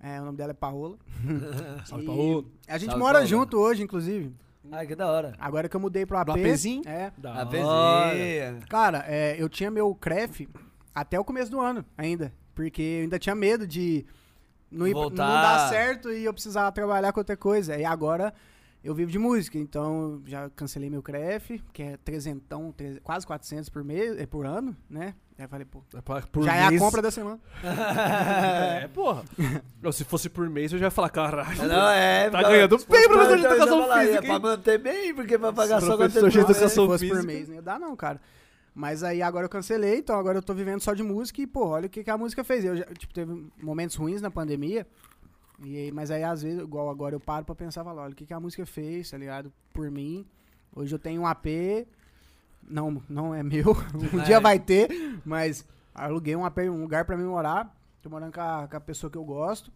É, 0.00 0.20
o 0.20 0.24
nome 0.24 0.36
dela 0.38 0.52
é 0.52 0.54
Paola. 0.54 0.96
Salve, 1.84 2.06
Paola. 2.06 2.44
A 2.66 2.78
gente 2.78 2.90
Salve, 2.90 3.00
mora 3.00 3.14
Paola. 3.14 3.26
junto 3.26 3.58
hoje, 3.58 3.82
inclusive. 3.82 4.34
Ah, 4.70 4.84
que 4.86 4.94
da 4.94 5.10
hora. 5.10 5.34
Agora 5.38 5.68
que 5.68 5.76
eu 5.76 5.80
mudei 5.80 6.06
pro 6.06 6.16
AP. 6.16 6.26
Pro 6.26 6.40
APzinho? 6.40 6.82
É. 6.86 7.12
Da 7.16 7.42
A 7.42 7.66
hora. 7.66 8.58
Cara, 8.68 9.04
é, 9.06 9.36
eu 9.38 9.48
tinha 9.48 9.70
meu 9.70 9.94
CREF 9.94 10.48
até 10.94 11.18
o 11.18 11.24
começo 11.24 11.50
do 11.50 11.60
ano 11.60 11.84
ainda. 11.96 12.32
Porque 12.54 12.82
eu 12.82 13.02
ainda 13.02 13.18
tinha 13.18 13.34
medo 13.34 13.66
de 13.66 14.04
não, 14.70 14.86
ir, 14.86 14.94
não 14.94 15.10
dar 15.10 15.68
certo 15.68 16.12
e 16.12 16.24
eu 16.24 16.32
precisar 16.32 16.70
trabalhar 16.72 17.12
com 17.12 17.20
outra 17.20 17.36
coisa. 17.36 17.76
E 17.76 17.84
agora 17.84 18.32
eu 18.82 18.94
vivo 18.94 19.10
de 19.10 19.18
música, 19.18 19.58
então 19.58 20.22
já 20.26 20.48
cancelei 20.50 20.88
meu 20.90 21.02
CREF, 21.02 21.62
que 21.72 21.82
é 21.82 21.96
trezentão, 21.98 22.72
treze- 22.72 23.00
quase 23.00 23.26
400 23.26 23.68
por 23.68 23.84
mês, 23.84 24.18
é, 24.18 24.26
por 24.26 24.46
ano, 24.46 24.76
né? 24.88 25.14
Aí 25.38 25.44
eu 25.44 25.48
falei, 25.48 25.64
pô, 25.64 25.82
É 25.94 26.00
pra- 26.00 26.20
por 26.22 26.44
já 26.44 26.54
é 26.54 26.64
a 26.64 26.70
mês- 26.70 26.80
compra 26.82 27.00
da 27.02 27.10
semana. 27.10 27.38
É, 28.82 28.88
porra. 28.88 29.22
Não, 29.82 29.90
se 29.92 30.04
fosse 30.04 30.28
por 30.28 30.48
mês, 30.48 30.72
eu 30.72 30.78
já 30.78 30.86
ia 30.86 30.90
falar, 30.90 31.10
caralho. 31.10 31.56
Não, 31.66 31.88
é. 31.90 32.30
Tá 32.30 32.40
pra- 32.40 32.48
ganhando 32.50 32.76
bem, 32.86 33.08
professor 33.08 33.36
de 33.38 33.44
educação 33.46 33.80
falar, 33.80 34.00
física, 34.00 34.18
É 34.18 34.22
pra 34.22 34.38
manter 34.38 34.78
bem, 34.78 35.14
porque 35.14 35.38
pra 35.38 35.52
pagar 35.52 35.80
só 35.80 35.96
quanto 35.96 36.12
de 36.12 36.18
educação 36.38 36.68
se 36.68 36.74
fosse 36.74 36.86
por 36.86 36.98
física. 37.16 37.22
mês, 37.22 37.48
não 37.48 37.54
ia 37.56 37.62
dar 37.62 37.78
não, 37.80 37.94
cara. 37.96 38.20
Mas 38.74 39.02
aí 39.02 39.20
agora 39.20 39.44
eu 39.46 39.50
cancelei, 39.50 39.98
então 39.98 40.16
agora 40.18 40.38
eu 40.38 40.42
tô 40.42 40.54
vivendo 40.54 40.80
só 40.80 40.94
de 40.94 41.02
música 41.02 41.40
e, 41.42 41.46
pô, 41.46 41.66
olha 41.68 41.86
o 41.86 41.90
que, 41.90 42.04
que 42.04 42.10
a 42.10 42.16
música 42.16 42.44
fez. 42.44 42.64
Eu 42.64 42.76
já, 42.76 42.84
tipo, 42.86 43.12
teve 43.12 43.46
momentos 43.60 43.96
ruins 43.96 44.22
na 44.22 44.30
pandemia, 44.30 44.86
e 45.62 45.90
mas 45.92 46.10
aí 46.10 46.22
às 46.24 46.42
vezes, 46.42 46.60
igual 46.62 46.88
agora 46.90 47.14
eu 47.14 47.20
paro 47.20 47.44
pra 47.44 47.54
pensar, 47.54 47.84
falo, 47.84 48.00
olha 48.00 48.12
o 48.12 48.16
que, 48.16 48.26
que 48.26 48.34
a 48.34 48.40
música 48.40 48.64
fez, 48.66 49.10
tá 49.10 49.16
ligado? 49.18 49.52
Por 49.72 49.90
mim. 49.90 50.26
Hoje 50.74 50.94
eu 50.94 50.98
tenho 50.98 51.22
um 51.22 51.26
AP, 51.26 51.46
não, 52.62 53.02
não 53.08 53.34
é 53.34 53.42
meu, 53.42 53.72
um 54.14 54.20
É. 54.20 54.24
dia 54.24 54.40
vai 54.40 54.58
ter, 54.58 54.88
mas 55.24 55.66
aluguei 55.94 56.34
um 56.36 56.44
AP, 56.44 56.58
um 56.60 56.80
lugar 56.80 57.04
pra 57.04 57.16
mim 57.16 57.24
morar. 57.24 57.76
Tô 58.02 58.08
morando 58.08 58.32
com 58.32 58.40
a, 58.40 58.66
com 58.68 58.76
a 58.76 58.80
pessoa 58.80 59.10
que 59.10 59.18
eu 59.18 59.24
gosto. 59.24 59.70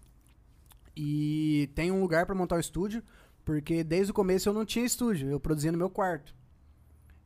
E 0.96 1.68
tem 1.74 1.90
um 1.90 2.00
lugar 2.00 2.24
pra 2.24 2.34
montar 2.34 2.56
o 2.56 2.60
estúdio, 2.60 3.02
porque 3.44 3.82
desde 3.82 4.12
o 4.12 4.14
começo 4.14 4.48
eu 4.48 4.52
não 4.54 4.64
tinha 4.64 4.84
estúdio, 4.84 5.28
eu 5.28 5.40
produzia 5.40 5.72
no 5.72 5.78
meu 5.78 5.90
quarto. 5.90 6.32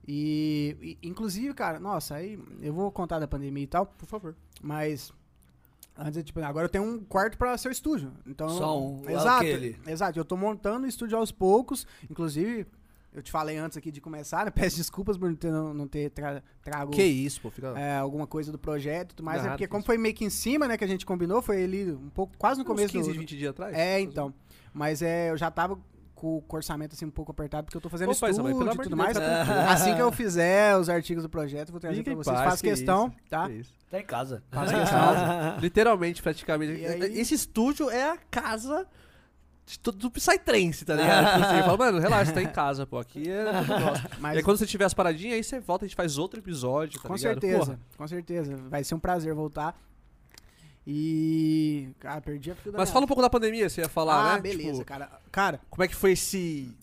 E, 0.07 0.97
e, 1.03 1.09
inclusive, 1.09 1.53
cara, 1.53 1.79
nossa, 1.79 2.15
aí 2.17 2.43
eu 2.63 2.73
vou 2.73 2.91
contar 2.91 3.19
da 3.19 3.29
pandemia 3.29 3.63
e 3.65 3.67
tal, 3.67 3.85
Por 3.87 4.07
favor. 4.07 4.35
mas 4.63 5.13
antes, 5.99 6.23
tipo, 6.23 6.41
agora 6.41 6.67
eu 6.67 6.69
tenho 6.71 6.85
um 6.85 7.01
quarto 7.01 7.37
pra 7.37 7.57
ser 7.59 7.69
o 7.69 7.73
estúdio. 7.73 8.13
Então, 8.27 8.49
Só 8.49 8.81
um, 8.81 9.09
exato, 9.09 9.43
aquele. 9.43 9.77
exato. 9.87 10.19
Eu 10.19 10.25
tô 10.25 10.37
montando 10.37 10.87
o 10.87 10.89
estúdio 10.89 11.19
aos 11.19 11.33
poucos, 11.33 11.87
inclusive 12.09 12.67
eu 13.13 13.23
te 13.23 13.33
falei 13.33 13.57
antes 13.57 13.77
aqui 13.77 13.91
de 13.91 14.01
começar, 14.01 14.45
né? 14.45 14.51
Peço 14.55 14.77
desculpas 14.77 15.17
por 15.17 15.29
não 15.29 15.37
ter, 15.37 15.51
não 15.51 15.89
ter 15.89 16.11
tra, 16.11 16.43
trago 16.63 16.93
Que 16.93 17.03
isso, 17.03 17.41
pô. 17.41 17.51
Fica... 17.51 17.69
é, 17.79 17.99
alguma 17.99 18.27
coisa 18.27 18.53
do 18.53 18.59
projeto 18.59 19.13
e 19.13 19.15
tudo 19.17 19.25
mais. 19.25 19.39
Nada 19.39 19.49
é 19.49 19.53
porque 19.53 19.67
como 19.67 19.83
foi 19.85 19.99
meio 19.99 20.15
que 20.15 20.25
em 20.25 20.31
cima, 20.31 20.69
né, 20.69 20.77
que 20.77 20.85
a 20.85 20.89
gente 20.89 21.05
combinou, 21.05 21.43
foi 21.43 21.65
ali 21.65 21.91
um 21.91 22.11
pouco, 22.11 22.37
quase 22.39 22.59
no 22.59 22.65
Uns 22.65 22.69
começo 22.69 22.93
15, 22.93 23.13
do, 23.13 23.19
20 23.19 23.37
dias 23.37 23.51
atrás? 23.51 23.77
é, 23.77 24.01
então. 24.01 24.33
Mas 24.73 25.03
é, 25.03 25.31
eu 25.31 25.37
já 25.37 25.51
tava 25.51 25.79
com 26.19 26.39
o 26.39 26.57
orçamento 26.57 26.95
assim 26.95 27.05
um 27.07 27.11
pouco 27.11 27.31
apertado, 27.31 27.65
porque 27.65 27.77
eu 27.77 27.81
tô 27.81 27.89
fazendo 27.89 28.09
mas 28.09 28.17
estúdio 28.17 28.37
pelo 28.45 28.49
e 28.73 28.77
tudo 28.77 28.89
de 28.89 28.95
mais. 28.95 29.17
Tá 29.17 29.71
assim 29.73 29.95
que 29.95 30.01
eu 30.03 30.11
fizer 30.11 30.77
os 30.77 30.89
artigos 30.89 31.23
do 31.23 31.29
projeto, 31.31 31.71
vou 31.71 31.81
trazer 31.81 31.97
Fica 31.99 32.11
pra 32.11 32.17
vocês. 32.25 32.37
paz, 32.37 32.51
Faço 32.51 32.63
que 32.63 32.69
questão, 32.71 33.07
isso, 33.09 33.17
tá? 33.31 33.47
Que 33.47 33.53
isso. 33.55 33.73
Tá 33.91 34.01
em 34.01 34.05
casa. 34.05 34.43
Faço 34.51 34.75
questão. 34.79 35.59
Literalmente, 35.61 36.23
praticamente. 36.23 36.85
Aí- 36.85 37.19
Esse 37.21 37.35
estúdio 37.35 37.89
é 37.91 38.11
a 38.11 38.17
casa 38.31 38.87
de 39.67 39.79
todo 39.79 39.99
do 39.99 40.11
Psytrance, 40.11 40.85
tá 40.85 40.95
ligado? 40.95 41.33
Tipo 41.35 41.47
assim, 41.47 41.59
eu 41.59 41.65
falo, 41.65 41.79
mano, 41.79 41.99
relaxa, 41.99 42.33
tá 42.33 42.43
em 42.43 42.49
casa, 42.49 42.87
pô. 42.87 42.99
Aqui 42.99 43.31
é 43.31 43.45
nosso. 43.45 44.07
E 44.17 44.21
Mas 44.21 44.37
aí 44.39 44.43
quando 44.43 44.57
você 44.57 44.67
tiver 44.67 44.87
as 44.87 44.95
paradinhas, 44.95 45.35
aí 45.37 45.45
você 45.45 45.61
volta, 45.61 45.85
a 45.85 45.89
gente 45.89 45.97
faz 45.97 46.17
outro 46.19 46.41
episódio, 46.41 47.01
tá 47.01 47.07
com 47.09 47.15
ligado? 47.15 47.41
certeza, 47.41 47.59
Porra. 47.67 47.81
com 47.97 48.09
certeza. 48.09 48.57
Vai 48.69 48.83
ser 48.83 48.95
um 48.95 48.99
prazer 48.99 49.35
voltar. 49.35 49.79
E. 50.91 51.91
Cara, 52.01 52.19
perdi 52.23 52.51
a 52.51 52.55
fio 52.55 52.73
da 52.73 52.79
Mas 52.79 52.91
fala 52.91 53.05
um 53.05 53.07
pouco 53.07 53.21
da 53.23 53.29
pandemia, 53.29 53.69
você 53.69 53.83
ia 53.83 53.89
falar, 53.91 54.33
Ah, 54.33 54.35
né? 54.37 54.41
beleza, 54.41 54.73
Tipo, 54.73 54.85
cara. 54.87 55.21
Cara, 55.31 55.61
como 55.69 55.83
é 55.85 55.89
que 55.89 55.95
foi 55.95 56.13
esse. 56.13 56.75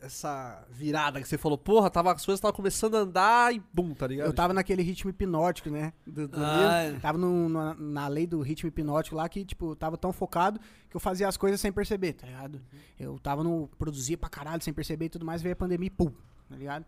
Essa 0.00 0.64
virada 0.70 1.20
que 1.20 1.26
você 1.26 1.36
falou, 1.36 1.58
porra, 1.58 1.90
tava, 1.90 2.12
as 2.12 2.24
coisas 2.24 2.38
estavam 2.38 2.54
começando 2.54 2.94
a 2.96 3.00
andar 3.00 3.52
e 3.54 3.60
bum, 3.72 3.92
tá 3.92 4.06
ligado? 4.06 4.26
eu 4.26 4.32
tava 4.32 4.52
naquele 4.54 4.82
ritmo 4.82 5.10
hipnótico, 5.10 5.68
né? 5.68 5.92
Do, 6.06 6.28
do 6.28 6.36
Ah, 6.42 6.84
livro. 6.84 7.00
Tava 7.00 7.18
no- 7.18 7.48
na, 7.48 7.74
na 7.74 8.08
lei 8.08 8.26
do 8.26 8.40
ritmo 8.40 8.68
hipnótico 8.68 9.16
lá 9.16 9.28
que, 9.28 9.44
tipo, 9.44 9.72
eu 9.72 9.76
tava 9.76 9.96
tão 9.96 10.12
focado 10.12 10.60
que 10.88 10.94
eu 10.96 11.00
fazia 11.00 11.26
as 11.26 11.36
coisas 11.36 11.60
sem 11.60 11.72
perceber, 11.72 12.12
tá 12.12 12.26
ligado? 12.26 12.60
Eu 13.00 13.18
tava 13.18 13.42
no. 13.42 13.68
produzia 13.78 14.16
pra 14.16 14.28
caralho 14.28 14.62
sem 14.62 14.72
perceber 14.72 15.06
e 15.06 15.08
tudo 15.08 15.24
mais, 15.26 15.42
veio 15.42 15.54
a 15.54 15.56
pandemia 15.56 15.88
e 15.88 15.90
pum, 15.90 16.12
tá 16.48 16.56
ligado? 16.56 16.84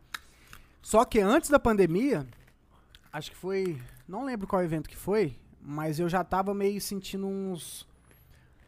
Só 0.80 1.04
que 1.04 1.18
antes 1.18 1.50
da 1.50 1.58
pandemia, 1.58 2.24
acho 3.12 3.30
que 3.32 3.36
foi. 3.36 3.80
Não 4.06 4.24
lembro 4.24 4.46
qual 4.46 4.62
evento 4.62 4.88
que 4.88 4.96
foi, 4.96 5.34
mas 5.68 6.00
eu 6.00 6.08
já 6.08 6.24
tava 6.24 6.54
meio 6.54 6.80
sentindo 6.80 7.26
uns. 7.26 7.86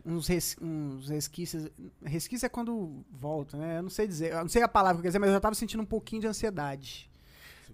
Uns, 0.05 0.29
res, 0.29 0.57
uns 0.61 1.09
resquícios. 1.09 1.69
Resquício 2.05 2.45
é 2.45 2.49
quando 2.49 3.03
volta, 3.11 3.57
né? 3.57 3.79
Eu 3.79 3.83
não 3.83 3.91
sei 3.91 4.07
dizer. 4.07 4.33
Eu 4.33 4.43
não 4.43 4.49
sei 4.49 4.63
a 4.63 4.69
palavra 4.69 4.97
que 4.97 4.99
eu 5.01 5.03
quero 5.05 5.11
dizer, 5.11 5.19
mas 5.19 5.29
eu 5.29 5.35
já 5.35 5.41
tava 5.41 5.55
sentindo 5.55 5.83
um 5.83 5.87
pouquinho 5.87 6.21
de 6.21 6.27
ansiedade. 6.27 7.11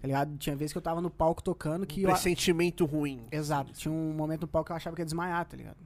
Tá 0.00 0.06
ligado? 0.06 0.36
Tinha 0.38 0.54
vezes 0.54 0.72
que 0.72 0.78
eu 0.78 0.82
tava 0.82 1.00
no 1.00 1.10
palco 1.10 1.42
tocando 1.42 1.84
que 1.86 2.00
um 2.00 2.02
eu. 2.04 2.10
pressentimento 2.10 2.84
ruim. 2.84 3.26
Exato. 3.32 3.72
Tinha 3.72 3.92
um 3.92 4.12
momento 4.12 4.42
no 4.42 4.48
palco 4.48 4.66
que 4.66 4.72
eu 4.72 4.76
achava 4.76 4.94
que 4.94 5.02
ia 5.02 5.06
desmaiar, 5.06 5.44
tá 5.44 5.56
ligado? 5.56 5.78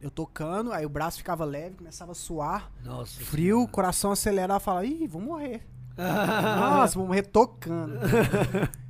Eu 0.00 0.10
tocando, 0.10 0.72
aí 0.72 0.86
o 0.86 0.88
braço 0.88 1.18
ficava 1.18 1.44
leve, 1.44 1.76
começava 1.76 2.12
a 2.12 2.14
suar, 2.14 2.70
Nossa. 2.84 3.20
frio, 3.20 3.66
coração 3.68 4.12
acelerava, 4.12 4.60
falava, 4.60 4.86
ih, 4.86 5.06
vou 5.06 5.22
morrer. 5.22 5.62
Nossa, 6.58 6.98
vou 6.98 7.06
morrer 7.06 7.22
tocando. 7.22 7.98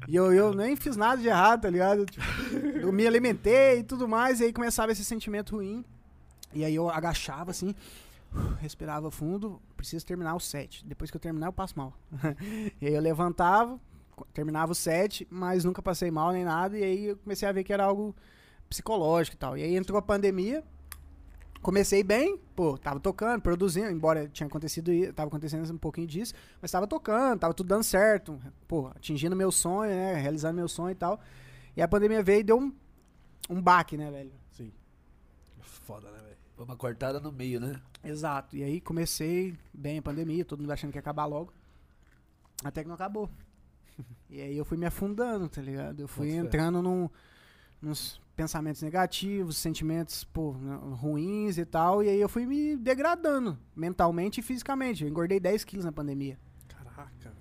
e 0.09 0.17
eu, 0.17 0.33
eu 0.33 0.55
nem 0.55 0.77
fiz 0.77 0.97
nada 0.97 1.21
de 1.21 1.29
errado, 1.29 1.63
tá 1.63 1.71
ligado? 1.71 2.07
Tipo, 2.07 2.25
eu 2.81 2.93
me 2.93 3.07
alimentei 3.07 3.81
e 3.81 3.83
tudo 3.83 4.09
mais, 4.09 4.41
e 4.41 4.45
aí 4.45 4.53
começava 4.53 4.93
esse 4.93 5.05
sentimento 5.05 5.57
ruim. 5.57 5.85
E 6.55 6.65
aí 6.65 6.75
eu 6.75 6.89
agachava 6.89 7.51
assim, 7.51 7.75
respirava 8.61 9.11
fundo, 9.11 9.61
preciso 9.77 10.05
terminar 10.05 10.35
o 10.35 10.41
set. 10.41 10.85
Depois 10.87 11.11
que 11.11 11.17
eu 11.17 11.21
terminar, 11.21 11.47
eu 11.47 11.53
passo 11.53 11.75
mal. 11.77 11.93
e 12.81 12.87
aí 12.87 12.95
eu 12.95 13.01
levantava, 13.01 13.81
terminava 14.33 14.73
o 14.73 14.75
set, 14.75 15.27
mas 15.31 15.65
nunca 15.65 15.83
passei 15.83 16.11
mal 16.11 16.33
nem 16.33 16.45
nada, 16.45 16.79
e 16.79 16.83
aí 16.83 17.05
eu 17.07 17.17
comecei 17.17 17.49
a 17.49 17.53
ver 17.53 17.65
que 17.65 17.73
era 17.73 17.85
algo 17.85 18.15
psicológico 18.69 19.37
e 19.37 19.39
tal. 19.39 19.57
E 19.57 19.63
aí 19.63 19.77
entrou 19.77 19.99
a 19.99 20.03
pandemia, 20.03 20.63
comecei 21.63 22.03
bem, 22.03 22.37
pô, 22.57 22.77
tava 22.77 22.99
tocando, 22.99 23.41
produzindo, 23.41 23.89
embora 23.89 24.29
tinha 24.29 24.47
acontecido, 24.47 24.91
tava 25.15 25.29
acontecendo 25.29 25.73
um 25.73 25.79
pouquinho 25.79 26.07
disso, 26.07 26.35
mas 26.61 26.71
tava 26.71 26.87
tocando, 26.87 27.39
tava 27.39 27.55
tudo 27.55 27.69
dando 27.69 27.85
certo, 27.85 28.39
pô, 28.67 28.89
atingindo 28.89 29.37
meu 29.37 29.53
sonho, 29.53 29.91
né, 29.91 30.15
realizando 30.15 30.57
meu 30.57 30.69
sonho 30.69 30.91
e 30.91 30.97
tal. 30.97 31.21
E 31.77 31.81
a 31.81 31.89
pandemia 31.89 32.23
veio 32.23 32.41
e 32.41 32.43
deu 32.43 32.59
um, 32.59 32.75
um 33.49 33.63
baque, 33.63 33.97
né, 33.97 34.11
velho? 34.11 34.33
Sim. 34.51 34.73
Foda, 35.61 36.11
né, 36.11 36.19
velho? 36.19 36.37
Foi 36.57 36.65
uma 36.65 36.77
cortada 36.77 37.21
no 37.21 37.33
meio, 37.33 37.61
né? 37.61 37.81
Exato. 38.05 38.57
E 38.57 38.63
aí 38.63 38.81
comecei 38.81 39.57
bem 39.73 39.99
a 39.99 40.03
pandemia, 40.03 40.45
todo 40.45 40.61
mundo 40.61 40.73
achando 40.73 40.91
que 40.91 40.99
ia 40.99 41.01
acabar 41.01 41.25
logo. 41.25 41.53
Até 42.63 42.83
que 42.83 42.89
não 42.89 42.95
acabou. 42.95 43.31
e 44.29 44.41
aí 44.41 44.57
eu 44.57 44.65
fui 44.65 44.77
me 44.77 44.85
afundando, 44.85 45.49
tá 45.49 45.63
ligado? 45.63 46.01
Eu 46.01 46.09
fui 46.09 46.31
fé. 46.31 46.37
entrando 46.37 46.83
num, 46.83 47.09
nos 47.83 48.21
pensamentos 48.37 48.81
negativos, 48.83 49.57
sentimentos 49.59 50.25
pô, 50.25 50.53
né, 50.55 50.79
ruins 50.93 51.59
e 51.59 51.65
tal. 51.65 52.03
E 52.03 52.09
aí 52.09 52.21
eu 52.21 52.29
fui 52.29 52.47
me 52.47 52.77
degradando 52.77 53.59
mentalmente 53.77 54.41
e 54.41 54.43
fisicamente. 54.43 55.05
Eu 55.05 55.11
engordei 55.11 55.39
10 55.41 55.65
quilos 55.65 55.85
na 55.85 55.93
pandemia, 55.93 56.39
Caraca, 56.69 57.09
velho. 57.25 57.37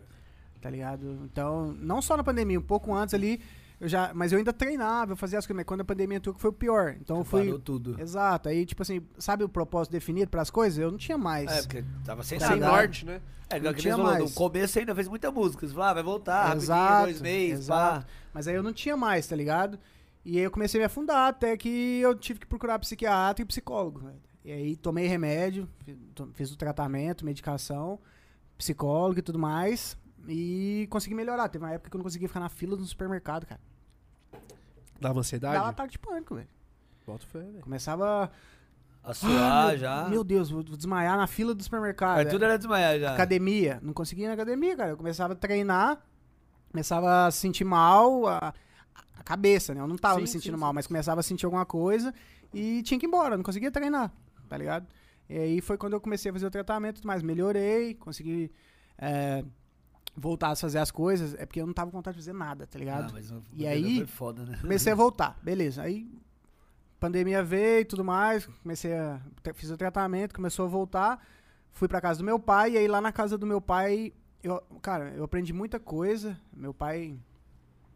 tá 0.60 0.70
ligado? 0.70 1.20
Então, 1.24 1.74
não 1.80 2.02
só 2.02 2.18
na 2.18 2.24
pandemia, 2.24 2.60
um 2.60 2.64
pouco 2.64 2.94
antes 2.94 3.14
ali. 3.14 3.42
Eu 3.80 3.88
já, 3.88 4.12
mas 4.14 4.32
eu 4.32 4.38
ainda 4.38 4.54
treinava, 4.54 5.14
eu 5.14 5.18
fazia 5.18 5.40
as 5.40 5.46
coisas, 5.48 5.58
mas 5.58 5.66
quando 5.66 5.82
a 5.82 5.84
pandemia 5.84 6.18
entrou 6.18 6.36
que 6.36 6.40
foi 6.42 6.52
o 6.52 6.54
pior. 6.54 6.96
Então 7.02 7.18
eu 7.18 7.24
fui. 7.24 7.46
Parou 7.46 7.58
tudo. 7.60 8.00
Exato, 8.00 8.48
aí 8.48 8.64
tipo 8.64 8.84
assim, 8.84 9.02
sabe 9.18 9.44
o 9.44 9.50
propósito 9.50 9.92
definido 9.92 10.30
para 10.30 10.40
as 10.44 10.52
coisas? 10.52 10.78
Eu 10.78 10.92
não 10.92 11.00
tinha 11.00 11.18
mais. 11.18 11.50
É, 11.52 11.62
porque 11.64 11.84
tava 12.06 12.22
sem 12.22 12.38
Tá 12.38 12.50
Sem 12.50 12.60
norte, 12.60 13.06
né? 13.08 13.20
É, 13.50 13.60
Não 13.60 13.74
tinha 13.74 13.96
falou, 13.98 14.12
mais. 14.12 14.24
no 14.24 14.32
começo 14.32 14.78
ainda 14.80 14.94
fez 14.94 15.08
muita 15.08 15.32
música. 15.32 15.68
Você 15.68 15.74
falou, 15.74 15.90
ah, 15.90 15.94
vai 15.96 16.04
voltar, 16.04 16.56
Exato, 16.56 17.06
dois 17.06 17.22
meses, 17.22 17.66
exato. 17.66 18.06
pá. 18.06 18.12
Mas 18.34 18.48
aí 18.48 18.56
eu 18.56 18.62
não 18.64 18.72
tinha 18.72 18.96
mais, 18.96 19.28
tá 19.28 19.36
ligado? 19.36 19.80
E 20.24 20.38
aí 20.38 20.44
eu 20.44 20.52
comecei 20.52 20.80
a 20.80 20.82
me 20.82 20.86
afundar, 20.86 21.30
até 21.30 21.58
que 21.58 22.00
eu 22.00 22.16
tive 22.16 22.40
que 22.40 22.46
procurar 22.46 22.78
psiquiatra 22.80 23.42
e 23.42 23.46
psicólogo. 23.46 24.02
velho. 24.02 24.22
E 24.44 24.52
aí 24.52 24.76
tomei 24.76 25.08
remédio, 25.08 25.68
fiz 26.34 26.52
o 26.52 26.58
tratamento, 26.58 27.26
medicação, 27.26 28.00
psicólogo 28.58 29.20
e 29.20 29.22
tudo 29.22 29.38
mais. 29.40 29.98
E 30.28 30.88
consegui 30.90 31.16
melhorar. 31.16 31.50
Teve 31.50 31.64
uma 31.66 31.72
época 31.72 31.90
que 31.90 31.96
eu 31.96 32.00
não 32.00 32.04
conseguia 32.04 32.28
ficar 32.28 32.40
na 32.40 32.50
fila 32.50 32.76
do 32.78 32.86
supermercado, 32.86 33.46
cara. 33.46 33.62
Dava 35.00 35.20
ansiedade? 35.20 35.56
Dava 35.56 35.70
ataque 35.70 35.94
de 35.94 36.00
pânico, 36.00 36.36
velho. 36.36 36.48
Bota 37.06 37.26
fé, 37.26 37.40
velho. 37.40 37.62
Começava. 37.62 38.32
A 39.04 39.16
suar 39.16 39.70
meu, 39.70 39.78
já. 39.80 40.08
Meu 40.08 40.24
Deus, 40.24 40.52
vou 40.52 40.62
desmaiar 40.62 41.18
na 41.18 41.26
fila 41.26 41.56
do 41.56 41.64
supermercado. 41.64 42.20
Aí 42.20 42.26
tudo 42.26 42.46
era 42.46 42.56
desmaiar 42.58 43.00
já. 43.00 43.14
Academia. 43.14 43.80
Não 43.82 43.94
conseguia 43.94 44.26
ir 44.26 44.28
na 44.28 44.36
academia, 44.36 44.78
cara. 44.78 44.92
Eu 44.92 44.98
começava 44.98 45.34
a 45.34 45.36
treinar, 45.36 46.00
começava 46.72 47.26
a 47.26 47.32
sentir 47.32 47.64
mal 47.64 48.28
a, 48.28 48.54
a 49.22 49.24
cabeça, 49.24 49.74
né? 49.74 49.80
Eu 49.82 49.88
não 49.88 49.96
tava 49.96 50.16
Sim, 50.16 50.22
me 50.22 50.28
sentindo 50.28 50.56
sim, 50.58 50.60
mal, 50.62 50.72
sim. 50.72 50.76
mas 50.76 50.88
começava 50.88 51.20
a 51.20 51.24
sentir 51.24 51.46
alguma 51.46 51.66
coisa 51.66 52.14
e 52.54 52.82
tinha 52.84 53.00
que 53.00 53.06
ir 53.06 53.08
embora. 53.08 53.38
Não 53.38 53.44
conseguia 53.44 53.72
treinar, 53.72 54.12
tá 54.50 54.58
ligado? 54.58 54.88
E 55.30 55.38
aí 55.38 55.62
foi 55.62 55.78
quando 55.78 55.94
eu 55.94 56.02
comecei 56.02 56.30
a 56.30 56.34
fazer 56.34 56.46
o 56.46 56.52
tratamento 56.52 56.96
tudo 56.98 57.08
mais. 57.08 57.22
Melhorei, 57.24 57.94
consegui 57.96 58.52
é, 58.98 59.44
voltar 60.16 60.50
a 60.50 60.56
fazer 60.56 60.80
as 60.80 60.92
coisas. 60.92 61.34
É 61.36 61.46
porque 61.46 61.62
eu 61.62 61.66
não 61.66 61.74
tava 61.74 61.90
com 61.92 61.98
vontade 61.98 62.18
de 62.18 62.24
fazer 62.24 62.34
nada, 62.34 62.68
tá 62.68 62.78
Ah, 62.78 62.80
ligado? 62.80 63.14
mas 63.14 63.32
o- 63.32 63.42
E 63.54 63.66
aí- 63.66 63.98
Foi 63.98 64.08
foda, 64.08 64.44
né? 64.44 64.58
Comecei 64.60 64.92
a 64.92 64.96
voltar, 64.96 65.40
beleza. 65.42 65.82
Aí 65.84 66.12
pandemia 67.00 67.44
veio 67.44 67.82
e 67.82 67.86
tudo 67.86 68.04
mais, 68.04 68.46
comecei 68.62 68.94
a 68.94 69.20
fiz 69.56 69.70
o 69.72 69.78
tratamento, 69.78 70.36
começou 70.36 70.66
a 70.66 70.70
voltar, 70.70 71.20
fui 71.72 71.88
pra 71.88 72.00
casa 72.02 72.20
do 72.20 72.26
meu 72.26 72.38
pai 72.40 72.74
e 72.74 72.78
aí 72.78 72.88
lá 72.88 73.02
na 73.02 73.12
casa 73.12 73.38
do 73.38 73.48
meu 73.48 73.60
pai, 73.62 74.14
eu, 74.44 74.62
cara, 74.82 75.12
eu 75.16 75.24
aprendi 75.24 75.52
muita 75.54 75.80
coisa. 75.80 76.38
Meu 76.54 76.74
pai 76.74 77.18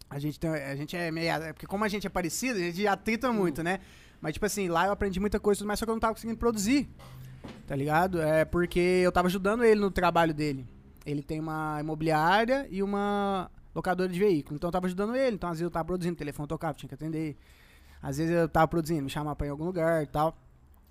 a 0.09 0.19
gente 0.19 0.39
tem, 0.39 0.49
a 0.49 0.75
gente 0.75 0.95
é 0.95 1.11
meio, 1.11 1.29
é 1.29 1.53
porque 1.53 1.65
como 1.67 1.83
a 1.83 1.87
gente 1.87 2.05
é 2.05 2.09
parecido, 2.09 2.59
a 2.59 2.63
gente 2.63 2.87
atrita 2.87 3.31
muito, 3.31 3.63
né? 3.63 3.79
Mas 4.21 4.33
tipo 4.33 4.45
assim, 4.45 4.67
lá 4.67 4.85
eu 4.85 4.91
aprendi 4.91 5.19
muita 5.19 5.39
coisa, 5.39 5.63
mas 5.65 5.79
só 5.79 5.85
que 5.85 5.91
eu 5.91 5.95
não 5.95 5.99
tava 5.99 6.13
conseguindo 6.13 6.37
produzir. 6.37 6.89
Tá 7.67 7.75
ligado? 7.75 8.21
É 8.21 8.45
porque 8.45 8.79
eu 8.79 9.11
tava 9.11 9.27
ajudando 9.27 9.63
ele 9.63 9.79
no 9.79 9.91
trabalho 9.91 10.33
dele. 10.33 10.65
Ele 11.05 11.21
tem 11.21 11.39
uma 11.39 11.79
imobiliária 11.79 12.67
e 12.69 12.81
uma 12.81 13.51
locadora 13.73 14.09
de 14.09 14.17
veículo. 14.17 14.55
Então 14.55 14.67
eu 14.67 14.71
tava 14.71 14.87
ajudando 14.87 15.15
ele. 15.15 15.35
Então 15.35 15.49
às 15.49 15.57
vezes 15.57 15.63
eu 15.63 15.71
tava 15.71 15.85
produzindo, 15.85 16.15
o 16.15 16.17
telefone 16.17 16.47
tocava, 16.47 16.73
tinha 16.73 16.87
que 16.87 16.95
atender. 16.95 17.37
Às 18.01 18.17
vezes 18.17 18.33
eu 18.33 18.47
tava 18.47 18.67
produzindo, 18.67 19.03
me 19.03 19.09
chamava 19.09 19.35
pra 19.35 19.47
ir 19.47 19.49
em 19.49 19.51
algum 19.51 19.65
lugar 19.65 20.03
e 20.03 20.07
tal. 20.07 20.37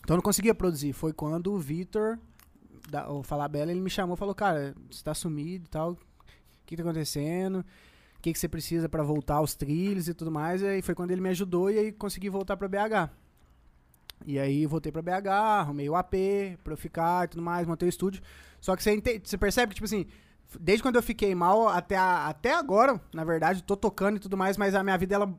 Então 0.02 0.14
eu 0.14 0.18
não 0.18 0.22
conseguia 0.22 0.54
produzir. 0.54 0.92
Foi 0.92 1.12
quando 1.12 1.52
o 1.52 1.58
Vitor, 1.58 2.18
o 3.08 3.22
Falabella, 3.22 3.70
ele 3.70 3.80
me 3.80 3.90
chamou 3.90 4.14
e 4.14 4.18
falou, 4.18 4.34
cara, 4.34 4.74
você 4.90 5.02
tá 5.02 5.14
sumido 5.14 5.64
e 5.64 5.68
tal. 5.68 5.92
O 5.92 5.98
que 6.66 6.76
tá 6.76 6.82
acontecendo? 6.82 7.64
O 8.24 8.26
que, 8.26 8.32
que 8.32 8.38
você 8.38 8.48
precisa 8.48 8.88
pra 8.88 9.02
voltar 9.02 9.34
aos 9.34 9.54
trilhos 9.54 10.08
e 10.08 10.14
tudo 10.14 10.30
mais? 10.30 10.62
E 10.62 10.66
aí 10.66 10.80
foi 10.80 10.94
quando 10.94 11.10
ele 11.10 11.20
me 11.20 11.28
ajudou 11.28 11.70
e 11.70 11.78
aí 11.78 11.92
consegui 11.92 12.30
voltar 12.30 12.56
pra 12.56 12.66
BH. 12.66 13.10
E 14.26 14.38
aí 14.38 14.64
voltei 14.64 14.90
pra 14.90 15.02
BH, 15.02 15.28
arrumei 15.28 15.90
o 15.90 15.94
AP 15.94 16.14
pra 16.64 16.72
eu 16.72 16.76
ficar 16.78 17.26
e 17.26 17.28
tudo 17.28 17.42
mais, 17.42 17.66
montei 17.66 17.86
o 17.86 17.90
estúdio. 17.90 18.22
Só 18.62 18.74
que 18.74 18.82
você, 18.82 18.92
ente- 18.94 19.20
você 19.22 19.36
percebe 19.36 19.70
que, 19.70 19.74
tipo 19.74 19.84
assim, 19.84 20.06
desde 20.58 20.82
quando 20.82 20.96
eu 20.96 21.02
fiquei 21.02 21.34
mal 21.34 21.68
até, 21.68 21.96
a- 21.98 22.26
até 22.28 22.54
agora, 22.54 22.98
na 23.12 23.24
verdade, 23.24 23.62
tô 23.62 23.76
tocando 23.76 24.16
e 24.16 24.20
tudo 24.20 24.38
mais, 24.38 24.56
mas 24.56 24.74
a 24.74 24.82
minha 24.82 24.96
vida 24.96 25.14
ela 25.14 25.30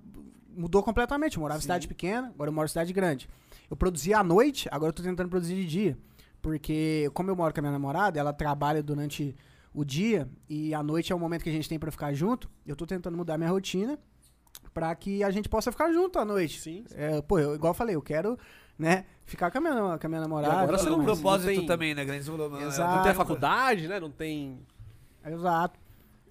mudou 0.55 0.83
completamente. 0.83 1.37
Eu 1.37 1.41
morava 1.41 1.57
em 1.57 1.61
cidade 1.63 1.87
pequena, 1.87 2.27
agora 2.35 2.49
eu 2.49 2.53
moro 2.53 2.65
em 2.67 2.69
cidade 2.69 2.93
grande. 2.93 3.27
Eu 3.67 3.75
produzia 3.75 4.19
à 4.19 4.23
noite, 4.23 4.69
agora 4.71 4.89
eu 4.89 4.93
tô 4.93 5.01
tentando 5.01 5.27
produzir 5.29 5.55
de 5.55 5.65
dia. 5.65 5.97
Porque, 6.39 7.09
como 7.15 7.31
eu 7.31 7.35
moro 7.35 7.51
com 7.51 7.59
a 7.61 7.63
minha 7.63 7.71
namorada, 7.71 8.19
ela 8.19 8.31
trabalha 8.31 8.83
durante 8.83 9.35
o 9.75 9.83
dia 9.85 10.27
e 10.49 10.73
à 10.73 10.81
noite 10.81 11.11
é 11.11 11.15
o 11.15 11.19
momento 11.19 11.43
que 11.43 11.49
a 11.49 11.53
gente 11.53 11.67
tem 11.69 11.77
pra 11.77 11.91
ficar 11.91 12.13
junto. 12.13 12.49
Eu 12.65 12.75
tô 12.75 12.85
tentando 12.85 13.15
mudar 13.17 13.37
minha 13.37 13.49
rotina 13.49 13.99
pra 14.73 14.95
que 14.95 15.23
a 15.23 15.29
gente 15.29 15.49
possa 15.49 15.71
ficar 15.71 15.91
junto 15.91 16.17
à 16.17 16.25
noite. 16.25 16.59
Sim. 16.61 16.85
É, 16.91 17.21
pô, 17.21 17.37
eu, 17.37 17.55
igual 17.55 17.71
eu 17.71 17.75
falei, 17.75 17.95
eu 17.95 18.01
quero, 18.01 18.37
né, 18.79 19.05
ficar 19.25 19.51
com 19.51 19.57
a 19.57 19.61
minha, 19.61 19.97
com 19.99 20.07
a 20.07 20.09
minha 20.09 20.21
namorada. 20.21 20.53
agora 20.61 20.77
e 20.77 20.79
você 20.79 20.85
tudo 20.85 20.95
não 20.97 21.03
um 21.03 21.05
propósito 21.05 21.47
tem- 21.47 21.65
também, 21.65 21.93
né, 21.93 22.05
Grande? 22.05 22.23
Você 22.23 22.31
falou, 22.31 22.49
mano, 22.49 22.65
Exato. 22.65 22.95
Não 22.95 23.03
tem 23.03 23.11
a 23.11 23.15
faculdade, 23.15 23.87
né? 23.87 23.99
Não 23.99 24.09
tem. 24.09 24.59
Exato. 25.25 25.79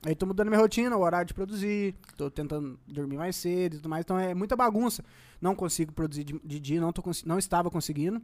Aí 0.07 0.15
tô 0.15 0.27
mudando 0.27 0.49
minha 0.49 0.61
rotina, 0.61 0.95
o 0.97 1.01
horário 1.01 1.27
de 1.27 1.33
produzir, 1.33 1.95
tô 2.17 2.31
tentando 2.31 2.79
dormir 2.87 3.17
mais 3.17 3.37
cedo 3.37 3.75
e 3.75 3.77
tudo 3.79 3.89
mais, 3.89 4.05
então 4.05 4.19
é 4.19 4.35
muita 4.35 4.55
bagunça. 4.55 5.03
Não 5.41 5.55
consigo 5.55 5.93
produzir 5.93 6.25
de, 6.25 6.39
de 6.45 6.61
dia, 6.61 6.81
não, 6.81 6.93
tô, 6.93 7.03
não 7.25 7.39
estava 7.39 7.71
conseguindo. 7.71 8.21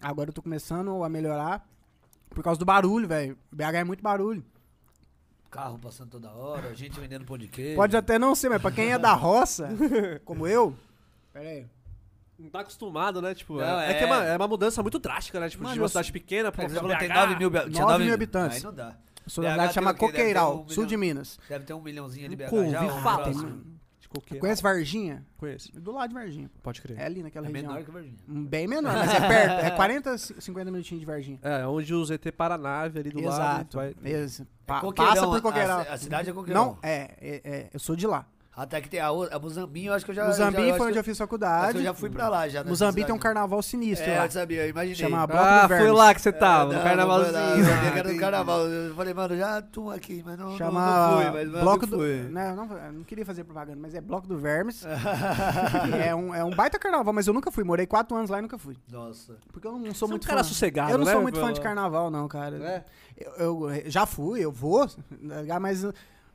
Agora 0.00 0.28
eu 0.28 0.34
tô 0.34 0.42
começando 0.42 1.02
a 1.02 1.08
melhorar 1.08 1.66
por 2.36 2.44
causa 2.44 2.58
do 2.58 2.66
barulho, 2.66 3.08
velho. 3.08 3.36
BH 3.50 3.62
é 3.76 3.84
muito 3.84 4.02
barulho. 4.02 4.44
Carro 5.50 5.78
passando 5.78 6.10
toda 6.10 6.30
hora, 6.30 6.74
gente 6.74 7.00
vendendo 7.00 7.24
pão 7.24 7.38
de 7.38 7.48
queijo. 7.48 7.76
Pode 7.76 7.96
até 7.96 8.18
não 8.18 8.34
ser, 8.34 8.50
mas 8.50 8.60
pra 8.60 8.70
quem 8.70 8.92
é 8.92 8.98
da 8.98 9.14
roça, 9.14 9.70
como 10.22 10.46
eu. 10.46 10.76
Pera 11.32 11.48
aí. 11.48 11.66
Não 12.38 12.50
tá 12.50 12.60
acostumado, 12.60 13.22
né? 13.22 13.34
Tipo, 13.34 13.54
Não, 13.56 13.80
é, 13.80 13.86
é 13.86 13.90
é. 13.92 13.94
que 13.94 14.04
é 14.04 14.06
uma, 14.06 14.24
é 14.24 14.36
uma 14.36 14.46
mudança 14.46 14.82
muito 14.82 14.98
drástica, 14.98 15.40
né? 15.40 15.48
Tipo, 15.48 15.62
Mano, 15.62 15.74
de 15.74 15.80
uma 15.80 15.88
cidade 15.88 16.12
pequena 16.12 16.52
pra 16.52 16.62
É, 16.62 16.66
uma 16.66 16.74
você 16.74 16.80
falou 16.80 16.92
que 16.92 16.98
tem 16.98 17.08
BH. 17.08 17.14
9 17.14 17.36
mil, 17.36 17.50
tinha 17.50 17.62
9 17.64 17.80
9 17.80 18.04
mil 18.04 18.12
habitantes. 18.14 18.58
Aí 18.58 18.62
não 18.64 18.74
dá. 18.74 18.96
Eu 19.24 19.30
sou 19.30 19.42
da 19.42 19.50
BH 19.50 19.54
cidade 19.54 19.72
chama 19.74 19.94
Coqueiral, 19.94 20.54
um 20.56 20.68
sul 20.68 20.84
milhão. 20.84 20.86
de 20.88 20.96
Minas. 20.98 21.38
Deve 21.48 21.64
ter 21.64 21.72
um 21.72 21.80
milhãozinho 21.80 22.28
de 22.28 22.36
BH 22.36 22.52
Nunca 22.52 22.70
já. 22.70 23.02
próximo. 23.02 23.75
De 24.06 24.10
qualquer. 24.10 24.38
Conhece 24.38 24.62
Varginha? 24.62 25.26
Conheço. 25.36 25.72
Do 25.80 25.90
lado 25.90 26.08
de 26.10 26.14
Varginha. 26.14 26.48
pô. 26.48 26.60
Pode 26.62 26.80
crer. 26.80 26.96
É 26.98 27.04
ali 27.06 27.22
naquela 27.24 27.46
É 27.46 27.50
região. 27.52 27.72
menor 27.72 27.84
que 27.84 27.90
Varginha. 27.90 28.14
Bem 28.26 28.68
menor, 28.68 28.92
mas 28.94 29.10
é 29.14 29.20
perto. 29.28 29.66
É 29.66 29.70
40, 29.72 30.18
50 30.18 30.70
minutinhos 30.70 31.00
de 31.00 31.06
Varginha. 31.06 31.38
É, 31.42 31.66
onde 31.66 31.92
o 31.92 32.04
ZT 32.04 32.30
para 32.32 32.54
a 32.54 32.58
nave 32.58 33.00
ali 33.00 33.10
do 33.10 33.20
lado. 33.20 33.34
Exato. 33.34 33.76
vai- 33.76 33.94
Isso. 34.04 34.46
Pa- 34.64 34.80
passa 34.92 35.26
por 35.26 35.40
Coqueiral. 35.42 35.80
A, 35.80 35.94
a 35.94 35.98
cidade 35.98 36.30
é 36.30 36.32
Coqueirão. 36.32 36.64
Não, 36.66 36.78
é, 36.82 37.14
é, 37.20 37.40
é, 37.44 37.70
eu 37.74 37.80
sou 37.80 37.96
de 37.96 38.06
lá. 38.06 38.26
Até 38.56 38.80
que 38.80 38.88
tem 38.88 39.00
a, 39.00 39.10
outra- 39.10 39.36
a 39.36 39.38
Muzambinho, 39.38 39.90
eu 39.90 39.92
acho 39.94 40.02
que 40.02 40.10
eu 40.12 40.14
já... 40.14 40.26
O 40.30 40.32
Zambi 40.32 40.66
já, 40.68 40.76
foi 40.78 40.86
onde 40.86 40.96
eu 40.96 41.00
eu 41.00 41.04
fiz 41.04 41.10
acho 41.10 41.16
que 41.18 41.22
eu 41.22 41.26
faculdade. 41.26 41.82
já 41.82 41.92
fui 41.92 42.08
pra 42.08 42.26
lá, 42.30 42.48
já. 42.48 42.60
nessa 42.60 42.70
Muzambi 42.70 43.04
tem 43.04 43.14
um 43.14 43.18
carnaval 43.18 43.62
sinistro 43.62 44.10
É, 44.10 44.16
lá. 44.18 44.24
eu 44.24 44.30
sabia, 44.30 44.62
eu 44.64 44.70
imaginei. 44.70 44.94
Chama 44.96 45.26
Bloco 45.26 45.42
Ah, 45.44 45.62
do 45.62 45.68
foi 45.68 45.76
Vermes. 45.76 45.94
lá 45.98 46.14
que 46.14 46.20
você 46.22 46.32
tava, 46.32 46.62
É, 46.62 46.66
no 46.66 46.72
não, 46.72 46.82
carnavalzinho. 46.88 47.32
não 47.34 47.40
foi 47.40 47.42
lá, 47.50 47.56
Eu 47.58 47.64
sabia 47.64 47.76
que 47.76 47.84
Ah, 47.86 47.90
era 47.90 47.94
no 47.94 48.00
entendi. 48.08 48.18
carnaval. 48.20 48.60
Eu 48.66 48.94
falei, 48.94 49.12
mano, 49.12 49.36
já 49.36 49.60
tô 49.60 49.90
aqui, 49.90 50.22
mas 50.24 50.38
não, 50.38 50.56
Chama 50.56 50.80
não, 50.80 51.10
não 51.10 51.32
fui. 51.32 51.44
Mas 51.52 51.62
Bloco 51.62 51.86
do. 51.86 51.96
fui. 51.98 52.28
Não, 52.30 52.56
não, 52.56 52.76
eu 52.78 52.92
não 52.94 53.04
queria 53.04 53.26
fazer 53.26 53.44
propaganda, 53.44 53.78
mas 53.78 53.94
é 53.94 54.00
Bloco 54.00 54.26
do 54.26 54.38
Vermes. 54.38 54.84
é, 56.02 56.14
um, 56.14 56.34
é 56.34 56.42
um 56.42 56.50
baita 56.50 56.78
carnaval, 56.78 57.12
mas 57.12 57.26
eu 57.26 57.34
nunca 57.34 57.50
fui. 57.50 57.62
Morei 57.62 57.86
quatro 57.86 58.16
anos 58.16 58.30
lá 58.30 58.38
e 58.38 58.42
nunca 58.42 58.56
fui. 58.56 58.76
Nossa. 58.90 59.36
Porque 59.52 59.66
eu 59.66 59.72
não 59.72 59.80
Você 59.84 59.94
sou 59.94 60.06
é 60.06 60.08
um 60.08 60.10
muito 60.12 60.26
cara 60.26 60.42
fã. 60.42 60.48
sossegado, 60.48 60.92
Eu 60.92 60.98
não 60.98 61.04
né, 61.04 61.12
sou 61.12 61.20
muito 61.20 61.38
fã 61.38 61.52
de 61.52 61.60
carnaval, 61.60 62.10
não, 62.10 62.26
cara. 62.26 62.56
É. 62.56 62.84
Eu, 63.38 63.70
eu 63.70 63.90
já 63.90 64.06
fui, 64.06 64.40
eu 64.40 64.50
vou, 64.52 64.86
tá 64.88 65.60
mas 65.60 65.84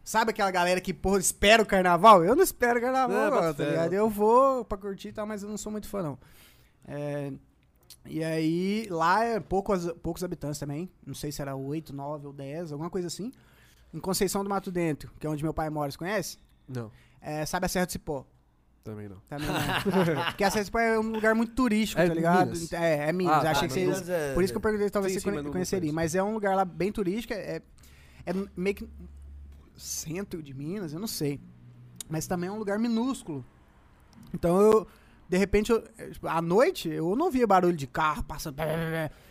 sabe 0.03 0.31
aquela 0.31 0.51
galera 0.51 0.79
que, 0.81 0.93
porra, 0.93 1.19
espera 1.19 1.61
o 1.61 1.65
carnaval? 1.65 2.23
Eu 2.23 2.35
não 2.35 2.43
espero 2.43 2.79
o 2.79 2.81
carnaval, 2.81 3.17
É, 3.27 3.47
não, 3.47 3.53
tá 3.53 3.63
ligado? 3.65 3.93
Eu 3.93 4.09
vou 4.09 4.63
pra 4.65 4.77
curtir 4.77 5.09
e 5.09 5.13
tal, 5.13 5.25
mas 5.27 5.43
eu 5.43 5.49
não 5.49 5.57
sou 5.57 5.71
muito 5.71 5.87
fã, 5.87 6.01
não. 6.01 6.17
É, 6.87 7.31
e 8.05 8.23
aí, 8.23 8.87
lá 8.89 9.23
é 9.23 9.39
poucos, 9.39 9.91
poucos 10.01 10.23
habitantes 10.23 10.59
também. 10.59 10.89
Não 11.05 11.13
sei 11.13 11.31
se 11.31 11.41
era 11.41 11.55
8, 11.55 11.93
9 11.93 12.27
ou 12.27 12.33
10, 12.33 12.71
alguma 12.71 12.89
coisa 12.89 13.07
assim. 13.07 13.31
Em 13.93 13.99
Conceição 13.99 14.43
do 14.43 14.49
Mato 14.49 14.71
Dentro, 14.71 15.11
que 15.19 15.27
é 15.27 15.29
onde 15.29 15.43
meu 15.43 15.53
pai 15.53 15.69
mora, 15.69 15.91
você 15.91 15.97
conhece? 15.97 16.37
Não, 16.67 16.89
É, 17.21 17.45
sabe 17.45 17.65
a 17.65 17.69
Serra 17.69 17.85
do 17.85 17.91
Cipó? 17.91 18.25
também 18.83 19.07
não. 19.07 19.17
Também 19.29 19.47
não. 19.47 20.23
Porque 20.25 20.43
a 20.43 20.49
Serra 20.49 20.63
do 20.63 20.65
Cipó 20.65 20.79
é 20.79 20.97
um 20.97 21.11
lugar 21.11 21.35
muito 21.35 21.53
turístico, 21.53 22.01
É 22.01 22.07
tá 22.07 22.13
ligado? 22.15 22.45
Minas. 22.51 22.73
É, 22.73 23.09
é 23.09 23.13
Minas. 23.13 23.45
Ah, 23.45 23.51
achei 23.51 23.67
tá, 23.67 23.75
que 23.75 23.85
mas 23.85 23.97
você. 23.99 24.11
é- 24.11 24.33
Por 24.33 24.43
isso 24.43 24.51
que 24.53 24.57
eu 24.57 24.61
perguntei 24.61 24.87
se 24.87 24.91
talvez 24.91 25.13
Sim, 25.13 25.19
você 25.19 25.29
sim, 25.29 25.35
mas 25.43 25.51
conheceria. 25.51 25.81
conheço. 25.91 25.95
Mas 25.95 26.15
é 26.15 26.23
um 26.23 26.33
lugar 26.33 26.55
lá 26.55 26.65
bem 26.65 26.91
turístico. 26.91 27.33
É, 27.33 27.61
é 28.25 28.33
meio 28.57 28.75
que 28.75 28.89
centro 29.77 30.41
de 30.41 30.53
Minas, 30.53 30.93
eu 30.93 30.99
não 30.99 31.07
sei. 31.07 31.39
Mas 32.09 32.27
também 32.27 32.49
é 32.49 32.51
um 32.51 32.57
lugar 32.57 32.77
minúsculo. 32.77 33.45
Então 34.33 34.59
eu. 34.59 34.87
De 35.29 35.37
repente, 35.37 35.71
eu, 35.71 35.81
tipo, 36.11 36.27
à 36.27 36.41
noite, 36.41 36.89
eu 36.89 37.15
não 37.15 37.27
ouvia 37.27 37.47
barulho 37.47 37.75
de 37.75 37.87
carro 37.87 38.21
passando. 38.21 38.57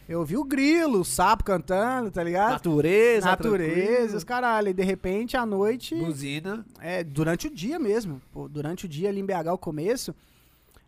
Eu 0.09 0.21
ouvi 0.21 0.35
o 0.35 0.43
grilo, 0.43 1.01
o 1.01 1.05
sapo 1.05 1.45
cantando, 1.45 2.11
tá 2.11 2.25
ligado? 2.25 2.53
Natureza, 2.53 3.27
Natureza, 3.27 4.17
os 4.17 4.25
caralho. 4.25 4.69
E 4.69 4.73
de 4.73 4.83
repente, 4.83 5.37
à 5.37 5.45
noite. 5.45 5.95
Buzina. 5.95 6.65
É, 6.81 7.05
durante 7.05 7.49
o 7.49 7.51
dia 7.55 7.79
mesmo. 7.79 8.21
Pô, 8.33 8.49
durante 8.49 8.87
o 8.87 8.89
dia 8.89 9.11
ali 9.11 9.21
em 9.21 9.27
BH, 9.27 9.53
o 9.53 9.59
começo. 9.59 10.15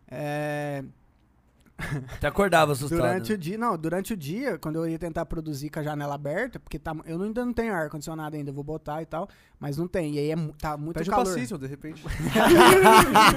É, 0.09 0.83
Até 2.15 2.27
acordava 2.27 2.71
assustado. 2.71 2.99
durante 2.99 3.33
o 3.33 3.37
dia, 3.37 3.57
não, 3.57 3.77
durante 3.77 4.13
o 4.13 4.17
dia, 4.17 4.57
quando 4.57 4.75
eu 4.77 4.87
ia 4.87 4.99
tentar 4.99 5.25
produzir 5.25 5.69
com 5.69 5.79
a 5.79 5.83
janela 5.83 6.15
aberta, 6.15 6.59
porque 6.59 6.79
tá, 6.79 6.95
eu 7.05 7.21
ainda 7.21 7.45
não 7.45 7.53
tenho 7.53 7.73
ar-condicionado 7.73 8.35
ainda, 8.35 8.51
vou 8.51 8.63
botar 8.63 9.01
e 9.01 9.05
tal, 9.05 9.29
mas 9.63 9.77
não 9.77 9.87
tem. 9.87 10.15
E 10.15 10.19
aí 10.19 10.29
é, 10.31 10.35
tá 10.59 10.75
muito 10.75 10.97
Pede 10.97 11.09
o 11.09 11.13
calor. 11.13 11.25
passível, 11.25 11.57
de 11.57 11.67
repente. 11.67 12.03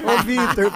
Ô, 0.05 0.23
Vitor, 0.25 0.73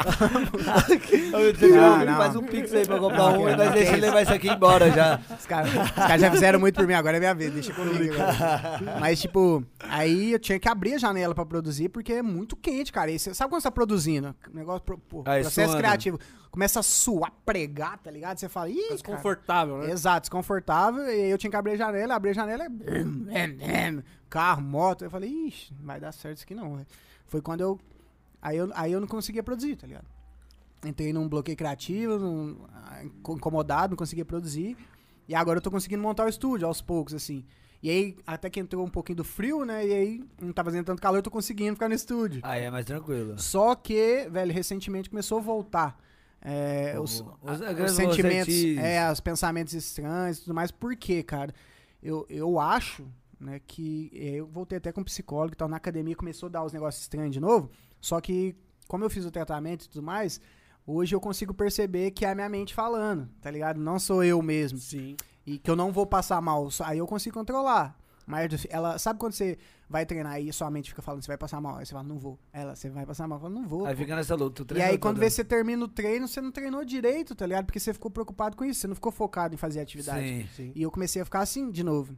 Não, 1.71 2.05
não. 2.07 2.17
Faz 2.17 2.37
um 2.37 2.43
pix 2.45 2.73
aí 2.73 2.87
pra 2.87 2.99
comprar 3.01 3.19
Não, 3.19 3.41
um, 3.43 3.45
cara, 3.47 3.57
mas 3.57 3.67
não 3.67 3.73
deixa 3.75 3.93
ele 3.93 4.01
levar 4.03 4.23
isso 4.23 4.33
aqui 4.33 4.49
embora 4.49 4.91
já. 4.93 5.21
os 5.37 5.47
caras 5.47 5.71
os 5.75 5.91
caras 5.91 6.21
já 6.21 6.31
fizeram 6.31 6.61
muito 6.61 6.77
por 6.77 6.87
mim, 6.87 6.95
agora 6.95 7.17
é 7.17 7.21
minha 7.21 7.35
vez, 7.35 7.53
deixa 7.53 7.73
comigo. 7.75 8.15
agora. 8.15 8.99
Mas, 9.01 9.21
tipo, 9.21 9.65
aí 9.89 10.33
eu 10.33 10.39
tinha 10.39 10.59
que 10.61 10.69
abrir 10.69 10.95
a 10.95 10.99
janela 10.99 11.35
pra 11.35 11.45
produzir, 11.45 11.89
porque 11.89 12.13
é 12.13 12.23
muito 12.23 12.55
quente, 12.57 12.93
cara. 12.93 13.11
E 13.11 13.19
cê- 13.19 13.35
sabe 13.35 13.51
quando 13.51 13.61
você 13.63 13.67
tá 13.69 13.73
produzindo? 13.73 14.35
Negócio, 14.55 14.83
pro- 14.83 14.99
pô, 14.99 15.23
Aí, 15.27 15.41
processo 15.43 15.73
suando. 15.73 15.83
criativo. 15.83 16.19
Começa 16.51 16.81
a 16.81 16.83
suar, 16.83 17.33
pregar, 17.47 17.99
tá 17.99 18.11
ligado? 18.11 18.39
Você 18.39 18.49
fala, 18.49 18.69
ih, 18.69 18.75
cara, 18.83 18.95
Desconfortável, 18.95 19.79
né? 19.79 19.91
Exato, 19.93 20.23
desconfortável. 20.23 21.05
E 21.05 21.09
aí 21.11 21.31
eu 21.31 21.39
tinha 21.39 21.51
que 21.51 21.57
abrir 21.57 21.73
a 21.73 21.77
janela, 21.77 22.15
abrir 22.15 22.31
a 22.31 22.35
janela 22.35 22.65
é. 22.65 22.69
Carro, 24.31 24.63
moto. 24.63 25.03
Eu 25.05 25.11
falei, 25.11 25.29
ixi, 25.49 25.75
não 25.79 25.85
vai 25.87 26.01
dar 26.01 26.13
certo 26.13 26.37
isso 26.37 26.45
aqui 26.45 26.55
não. 26.55 26.77
velho." 26.77 26.87
Foi 27.27 27.43
quando 27.43 27.61
eu. 27.61 27.79
Aí 28.41 28.57
eu, 28.57 28.71
aí 28.75 28.91
eu 28.93 29.01
não 29.01 29.07
conseguia 29.09 29.43
produzir, 29.43 29.77
tá 29.77 29.87
ligado? 29.87 30.07
Entrei 30.85 31.13
num 31.13 31.29
bloqueio 31.29 31.57
criativo, 31.59 32.19
num, 32.19 32.57
ah, 32.73 33.05
inco- 33.05 33.35
incomodado, 33.35 33.91
não 33.91 33.97
conseguia 33.99 34.25
produzir. 34.25 34.77
E 35.29 35.35
agora 35.35 35.59
eu 35.59 35.63
tô 35.63 35.71
conseguindo 35.71 36.03
montar 36.03 36.25
o 36.25 36.29
estúdio 36.29 36.67
aos 36.67 36.81
poucos, 36.81 37.13
assim. 37.13 37.45
E 37.83 37.89
aí, 37.91 38.17
até 38.27 38.49
que 38.51 38.59
entrou 38.61 38.85
um 38.85 38.89
pouquinho 38.91 39.17
do 39.17 39.25
frio, 39.25 39.65
né? 39.65 39.87
E 39.87 39.93
aí 39.93 40.25
não 40.41 40.53
tá 40.53 40.65
fazendo 40.65 40.85
tanto 40.87 41.01
calor, 41.03 41.19
eu 41.19 41.23
tô 41.23 41.31
conseguindo 41.31 41.75
ficar 41.75 41.89
no 41.89 41.95
estúdio. 41.95 42.41
Aí 42.45 42.65
é 42.65 42.71
mais 42.71 42.85
tranquilo. 42.87 43.39
Só 43.39 43.75
que, 43.75 44.27
velho, 44.31 44.53
recentemente 44.53 45.09
começou 45.11 45.39
a 45.39 45.41
voltar. 45.43 45.99
É, 46.43 46.99
os, 46.99 47.21
Os- 47.43 47.61
a- 47.63 47.71
os 47.85 47.93
sentimentos, 47.93 48.49
é, 48.79 49.13
os 49.13 49.21
pensamentos 49.21 49.75
estranhos 49.75 50.39
e 50.39 50.41
tudo 50.45 50.55
mais. 50.55 50.71
Por 50.71 50.97
quê, 50.97 51.23
cara? 51.23 51.55
Eu, 52.03 52.27
eu 52.31 52.59
acho, 52.59 53.07
né, 53.41 53.61
que 53.67 54.11
é, 54.15 54.35
eu 54.37 54.47
voltei 54.47 54.79
até 54.79 54.93
com 54.93 55.01
um 55.01 55.05
psicólogo 55.05 55.55
e 55.55 55.57
tal, 55.57 55.69
na 55.69 55.79
academia 55.79 56.15
começou 56.15 56.49
a 56.49 56.51
dar 56.51 56.65
os 56.65 56.73
negócios 56.73 57.03
estranhos 57.03 57.33
de 57.33 57.41
novo. 57.41 57.71
Só 58.01 58.21
que, 58.21 58.55
como 58.87 59.05
eu 59.05 59.11
fiz 59.11 59.25
o 59.25 59.31
tratamento 59.31 59.85
e 59.85 59.89
tudo 59.89 60.03
mais, 60.03 60.41
hoje 60.87 61.15
eu 61.15 61.21
consigo 61.21 61.55
perceber 61.55 62.11
que 62.11 62.25
é 62.25 62.31
a 62.31 62.35
minha 62.35 62.49
mente 62.49 62.75
falando, 62.75 63.29
tá 63.41 63.51
ligado? 63.51 63.81
Não 63.81 63.99
sou 63.99 64.23
eu 64.23 64.43
mesmo. 64.43 64.79
Sim. 64.79 65.17
E 65.47 65.59
que 65.59 65.71
eu 65.71 65.77
não 65.77 65.91
vou 65.91 66.07
passar 66.07 66.41
mal. 66.41 66.69
Aí 66.85 66.99
eu 66.99 67.07
consigo 67.07 67.39
controlar. 67.39 67.99
Mas 68.27 68.67
ela, 68.71 68.97
sabe 68.97 69.19
quando 69.19 69.33
você 69.33 69.59
vai 69.89 70.07
treinar 70.07 70.41
e 70.41 70.53
sua 70.53 70.71
mente 70.71 70.91
fica 70.91 71.03
falando, 71.03 71.23
você 71.23 71.27
vai 71.27 71.37
passar 71.37 71.61
mal? 71.61 71.79
Aí 71.79 71.87
você 71.87 71.93
fala, 71.93 72.05
não 72.05 72.17
vou. 72.17 72.39
Ela, 72.53 72.77
você 72.77 72.89
vai 72.89 73.05
passar 73.05 73.27
mal? 73.27 73.39
Eu 73.39 73.43
falo, 73.43 73.55
não 73.55 73.67
vou. 73.67 73.87
Aí 73.87 73.95
pô. 73.95 74.03
fica 74.03 74.15
nessa 74.15 74.37
luta. 74.37 74.65
E 74.79 74.83
aí 74.83 74.99
quando 74.99 75.19
vê 75.19 75.29
você 75.29 75.43
termina 75.43 75.85
o 75.85 75.89
treino, 75.89 76.29
você 76.29 76.41
não 76.41 76.53
treinou 76.53 76.85
direito, 76.85 77.35
tá 77.35 77.45
ligado? 77.45 77.65
Porque 77.65 77.81
você 77.81 77.93
ficou 77.93 78.09
preocupado 78.09 78.57
com 78.57 78.65
isso, 78.65 78.81
você 78.81 78.87
não 78.87 78.95
ficou 78.95 79.11
focado 79.11 79.55
em 79.55 79.59
fazer 79.59 79.81
atividade. 79.81 80.25
Sim. 80.25 80.49
Sim. 80.55 80.73
E 80.77 80.83
eu 80.83 80.93
comecei 80.93 81.21
a 81.21 81.25
ficar 81.25 81.41
assim 81.41 81.73
de 81.73 81.83
novo. 81.83 82.17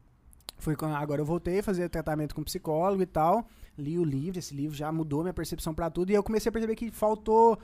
Foi 0.63 0.77
quando 0.77 0.95
agora 0.95 1.21
eu 1.21 1.25
voltei 1.25 1.59
a 1.59 1.63
fazer 1.63 1.89
tratamento 1.89 2.37
com 2.37 2.43
psicólogo 2.45 3.03
e 3.03 3.07
tal. 3.07 3.49
Li 3.77 3.99
o 3.99 4.05
livro, 4.05 4.39
esse 4.39 4.55
livro 4.55 4.77
já 4.77 4.93
mudou 4.93 5.23
minha 5.23 5.35
percepção 5.35 5.75
pra 5.75 5.91
tudo 5.91 6.11
e 6.11 6.15
eu 6.15 6.23
comecei 6.23 6.51
a 6.51 6.53
perceber 6.53 6.77
que 6.77 6.89
faltou 6.93 7.59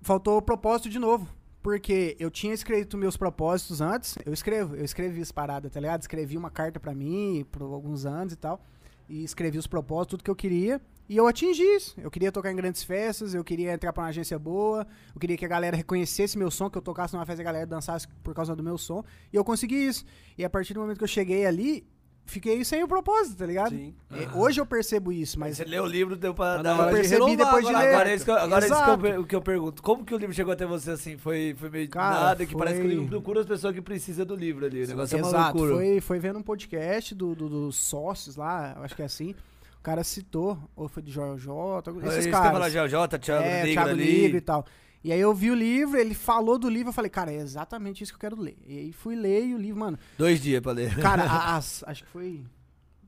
faltou 0.00 0.38
o 0.38 0.42
propósito 0.42 0.88
de 0.88 0.98
novo. 0.98 1.28
Porque 1.62 2.16
eu 2.18 2.30
tinha 2.30 2.54
escrito 2.54 2.96
meus 2.96 3.18
propósitos 3.18 3.82
antes. 3.82 4.16
Eu 4.24 4.32
escrevo, 4.32 4.74
eu 4.76 4.82
escrevi 4.82 5.20
as 5.20 5.30
paradas, 5.30 5.70
tá 5.70 5.78
ligado? 5.78 6.00
Escrevi 6.00 6.38
uma 6.38 6.50
carta 6.50 6.80
pra 6.80 6.94
mim 6.94 7.44
por 7.52 7.60
alguns 7.60 8.06
anos 8.06 8.32
e 8.32 8.36
tal. 8.36 8.64
E 9.06 9.22
escrevi 9.22 9.58
os 9.58 9.66
propósitos, 9.66 10.12
tudo 10.12 10.24
que 10.24 10.30
eu 10.30 10.36
queria. 10.36 10.80
E 11.10 11.16
eu 11.16 11.26
atingi 11.26 11.64
isso. 11.64 11.94
Eu 12.00 12.08
queria 12.08 12.30
tocar 12.30 12.52
em 12.52 12.54
grandes 12.56 12.84
festas, 12.84 13.34
eu 13.34 13.42
queria 13.42 13.72
entrar 13.72 13.92
pra 13.92 14.04
uma 14.04 14.08
agência 14.10 14.38
boa, 14.38 14.86
eu 15.12 15.20
queria 15.20 15.36
que 15.36 15.44
a 15.44 15.48
galera 15.48 15.76
reconhecesse 15.76 16.38
meu 16.38 16.52
som, 16.52 16.70
que 16.70 16.78
eu 16.78 16.82
tocasse 16.82 17.12
numa 17.14 17.26
festa 17.26 17.42
e 17.42 17.44
a 17.44 17.46
galera 17.46 17.66
dançasse 17.66 18.06
por 18.22 18.32
causa 18.32 18.54
do 18.54 18.62
meu 18.62 18.78
som. 18.78 19.02
E 19.32 19.36
eu 19.36 19.44
consegui 19.44 19.74
isso. 19.74 20.04
E 20.38 20.44
a 20.44 20.48
partir 20.48 20.72
do 20.72 20.78
momento 20.78 20.98
que 20.98 21.02
eu 21.02 21.08
cheguei 21.08 21.44
ali, 21.44 21.84
fiquei 22.26 22.64
sem 22.64 22.84
o 22.84 22.86
propósito, 22.86 23.38
tá 23.38 23.44
ligado? 23.44 23.70
Sim. 23.70 23.92
É, 24.08 24.38
Hoje 24.38 24.60
eu 24.60 24.64
percebo 24.66 25.10
isso, 25.10 25.36
Mas 25.36 25.56
você 25.56 25.64
leu 25.64 25.82
o 25.82 25.86
livro, 25.86 26.14
deu 26.14 26.32
pra 26.32 26.58
Tá 26.58 26.62
dar 26.62 26.78
hora 26.78 26.82
eu 26.92 26.94
de 26.94 27.00
percebi 27.00 27.20
renovar 27.32 27.44
depois 27.44 27.64
de 27.66 27.70
agora. 27.72 27.84
ler. 27.86 27.94
Agora 27.94 28.10
é 28.10 28.14
isso 28.14 28.24
que 28.24 28.30
eu, 28.30 28.34
agora 28.36 28.64
é 28.64 28.68
isso 28.68 28.76
que 28.76 28.80
eu, 28.90 28.94
Exato. 29.10 29.26
que 29.26 29.34
eu 29.36 29.42
pergunto. 29.42 29.82
Como 29.82 30.04
que 30.04 30.14
o 30.14 30.16
livro 30.18 30.32
chegou 30.32 30.52
até 30.52 30.64
você 30.64 30.92
assim? 30.92 31.16
Foi, 31.18 31.56
foi 31.58 31.70
meio 31.70 31.88
Cara, 31.88 32.20
nada, 32.20 32.46
que 32.46 32.54
parece 32.56 32.76
que 32.76 32.82
o 32.82 32.84
foi- 32.88 32.94
livro 32.94 33.08
procura 33.08 33.40
as 33.40 33.46
pessoas 33.46 33.74
que 33.74 33.82
precisam 33.82 34.24
do 34.24 34.36
livro 34.36 34.64
ali. 34.64 34.84
O 34.84 34.86
negócio 34.86 35.18
é 35.18 35.22
uma 35.22 35.28
Exato, 35.28 35.58
loucura. 35.58 35.74
foi, 35.74 36.00
foi 36.00 36.18
vendo 36.20 36.38
um 36.38 36.42
podcast 36.42 37.16
do, 37.16 37.34
do- 37.34 37.48
dos 37.48 37.74
sócios 37.74 38.36
lá, 38.36 38.78
acho 38.80 38.94
que 38.94 39.02
é 39.02 39.06
assim. 39.06 39.34
O 39.80 39.82
cara 39.82 40.04
citou, 40.04 40.58
ou 40.76 40.88
foi 40.88 41.02
de 41.02 41.10
Joel 41.10 41.38
J, 41.38 41.90
É 42.02 42.08
esses 42.08 42.26
eu 42.26 42.32
caras. 42.32 42.52
falar, 42.52 42.68
GeoJ, 42.68 43.18
Thiago 43.18 43.42
é, 43.42 43.62
Negro 43.62 43.72
Thiago 43.72 43.88
ali. 43.88 44.22
Negro 44.22 44.36
e 44.36 44.40
tal. 44.42 44.66
E 45.02 45.10
aí 45.10 45.18
eu 45.20 45.32
vi 45.34 45.50
o 45.50 45.54
livro, 45.54 45.98
ele 45.98 46.14
falou 46.14 46.58
do 46.58 46.68
livro, 46.68 46.90
eu 46.90 46.92
falei, 46.92 47.10
cara, 47.10 47.32
é 47.32 47.36
exatamente 47.36 48.02
isso 48.04 48.12
que 48.12 48.16
eu 48.16 48.20
quero 48.30 48.38
ler. 48.38 48.58
E 48.66 48.76
aí 48.78 48.92
fui 48.92 49.16
ler 49.16 49.46
e 49.46 49.54
o 49.54 49.58
livro, 49.58 49.80
mano, 49.80 49.98
Dois 50.18 50.38
dias 50.42 50.60
pra 50.60 50.72
ler. 50.72 50.94
cara, 51.00 51.24
as, 51.56 51.82
acho 51.86 52.04
que 52.04 52.10
foi, 52.10 52.44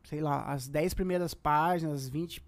sei 0.04 0.22
lá, 0.22 0.44
as 0.44 0.66
10 0.66 0.94
primeiras 0.94 1.34
páginas, 1.34 2.08
20, 2.08 2.42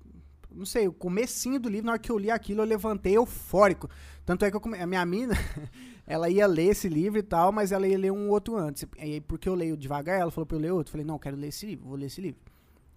não 0.51 0.65
sei, 0.65 0.89
o 0.89 0.93
comecinho 0.95 1.61
do 1.61 1.69
livro, 1.69 1.85
na 1.85 1.93
hora 1.93 1.99
que 1.99 2.11
eu 2.11 2.17
li 2.17 2.31
aquilo, 2.31 2.63
eu 2.63 2.67
levantei 2.67 3.19
eufórico. 3.19 3.91
Tanto 4.25 4.47
é 4.47 4.51
que 4.51 4.59
come- 4.59 4.81
a 4.81 4.87
minha 4.87 5.05
mina, 5.05 5.35
ela 6.07 6.31
ia 6.31 6.47
ler 6.47 6.71
esse 6.71 6.89
livro 6.89 7.19
e 7.19 7.23
tal, 7.23 7.53
mas 7.53 7.73
ela 7.73 7.87
ia 7.87 7.99
ler 7.99 8.11
um 8.11 8.31
outro 8.31 8.57
antes. 8.57 8.85
E 8.97 9.03
aí, 9.03 9.21
porque 9.21 9.47
eu 9.47 9.55
leio 9.55 9.77
devagar, 9.77 10.19
ela 10.19 10.31
falou 10.31 10.47
pra 10.47 10.57
eu 10.57 10.61
ler 10.63 10.71
outro. 10.73 10.89
Eu 10.89 10.93
falei, 10.93 11.05
não, 11.07 11.19
quero 11.19 11.37
ler 11.37 11.49
esse 11.49 11.67
livro, 11.67 11.87
vou 11.87 11.99
ler 11.99 12.07
esse 12.07 12.23
livro. 12.23 12.41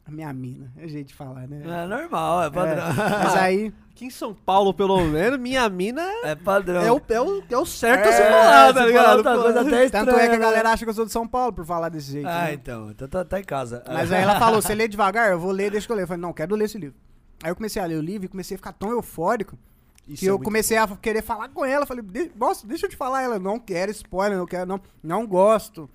A 0.07 0.11
minha 0.11 0.31
mina, 0.31 0.71
é 0.77 0.87
jeito 0.87 1.07
de 1.07 1.13
falar, 1.13 1.47
né? 1.47 1.61
É 1.65 1.85
normal, 1.85 2.43
é 2.43 2.49
padrão. 2.49 2.85
Mas 2.95 3.35
aí, 3.35 3.73
Aqui 3.91 4.05
em 4.05 4.09
São 4.11 4.31
Paulo, 4.33 4.73
pelo 4.75 5.01
menos, 5.05 5.39
minha 5.39 5.67
mina 5.67 6.03
É 6.23 6.35
padrão. 6.35 6.81
é 6.83 6.91
o, 6.91 7.01
é 7.09 7.19
o, 7.19 7.43
é 7.49 7.57
o 7.57 7.65
certo 7.65 8.05
a 8.05 8.09
É, 8.09 8.11
se 8.11 8.23
falar, 8.23 8.73
tá 8.73 8.81
se 8.81 8.85
ligado? 8.87 9.23
Pô. 9.23 9.41
coisa 9.41 9.61
até 9.61 9.69
tanto 9.69 9.75
é 9.75 9.89
que 9.89 9.95
a 9.95 10.01
estranha, 10.23 10.37
galera 10.37 10.63
né? 10.65 10.73
acha 10.73 10.85
que 10.85 10.89
eu 10.89 10.93
sou 10.93 11.05
de 11.05 11.11
São 11.11 11.27
Paulo 11.27 11.51
por 11.51 11.65
falar 11.65 11.89
desse 11.89 12.11
jeito. 12.11 12.27
Ah, 12.27 12.43
né? 12.43 12.53
então. 12.53 12.91
Então 12.91 13.07
tá, 13.07 13.25
tá 13.25 13.39
em 13.39 13.43
casa. 13.43 13.83
Mas 13.87 14.11
aí 14.11 14.21
ela 14.21 14.37
falou, 14.39 14.61
você 14.61 14.75
lê 14.75 14.87
devagar? 14.87 15.31
Eu 15.31 15.39
vou 15.39 15.51
ler, 15.51 15.71
deixa 15.71 15.87
que 15.87 15.91
eu 15.91 15.95
ler. 15.97 16.03
Eu 16.03 16.07
falei, 16.07 16.21
não, 16.21 16.31
quero 16.31 16.55
ler 16.55 16.65
esse 16.65 16.77
livro. 16.77 16.95
Aí 17.43 17.49
eu 17.49 17.55
comecei 17.55 17.81
a 17.81 17.85
ler 17.85 17.95
o 17.97 18.01
livro 18.01 18.25
e 18.25 18.29
comecei 18.29 18.53
a 18.53 18.57
ficar 18.59 18.73
tão 18.73 18.91
eufórico 18.91 19.57
Isso 20.07 20.19
que 20.21 20.27
é 20.27 20.29
eu 20.31 20.39
comecei 20.39 20.77
a 20.77 20.87
querer 20.87 21.23
falar 21.23 21.49
com 21.49 21.65
ela. 21.65 21.85
Falei, 21.87 22.03
"De- 22.03 22.31
nossa, 22.35 22.67
deixa 22.67 22.85
eu 22.85 22.89
te 22.91 22.95
falar. 22.95 23.23
Ela, 23.23 23.39
não 23.39 23.59
quero 23.59 23.89
spoiler, 23.91 24.37
não 24.37 24.45
quero, 24.45 24.67
não, 24.67 24.79
não 25.03 25.25
gosto. 25.25 25.89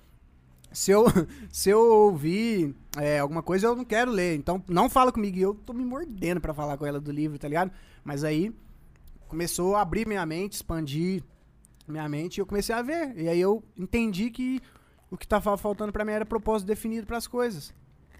Se 0.73 0.91
eu, 0.91 1.05
se 1.51 1.69
eu 1.69 1.79
ouvir 1.79 2.75
é, 2.97 3.19
alguma 3.19 3.43
coisa, 3.43 3.67
eu 3.67 3.75
não 3.75 3.85
quero 3.85 4.11
ler. 4.11 4.35
Então, 4.35 4.61
não 4.67 4.89
fala 4.89 5.11
comigo. 5.11 5.37
E 5.37 5.41
eu 5.41 5.53
tô 5.53 5.71
me 5.71 5.85
mordendo 5.85 6.41
pra 6.41 6.53
falar 6.53 6.77
com 6.77 6.85
ela 6.85 6.99
do 6.99 7.11
livro, 7.11 7.37
tá 7.37 7.47
ligado? 7.47 7.71
Mas 8.03 8.23
aí, 8.23 8.53
começou 9.27 9.75
a 9.75 9.81
abrir 9.81 10.07
minha 10.07 10.25
mente, 10.25 10.53
expandir 10.53 11.23
minha 11.87 12.09
mente. 12.09 12.37
E 12.37 12.41
eu 12.41 12.45
comecei 12.45 12.73
a 12.73 12.81
ver. 12.81 13.15
E 13.15 13.29
aí 13.29 13.39
eu 13.39 13.63
entendi 13.77 14.29
que 14.29 14.61
o 15.09 15.17
que 15.17 15.27
tava 15.27 15.55
faltando 15.57 15.93
pra 15.93 16.03
mim 16.03 16.11
era 16.11 16.25
propósito 16.25 16.67
definido 16.67 17.05
pras 17.05 17.27
coisas. 17.27 17.73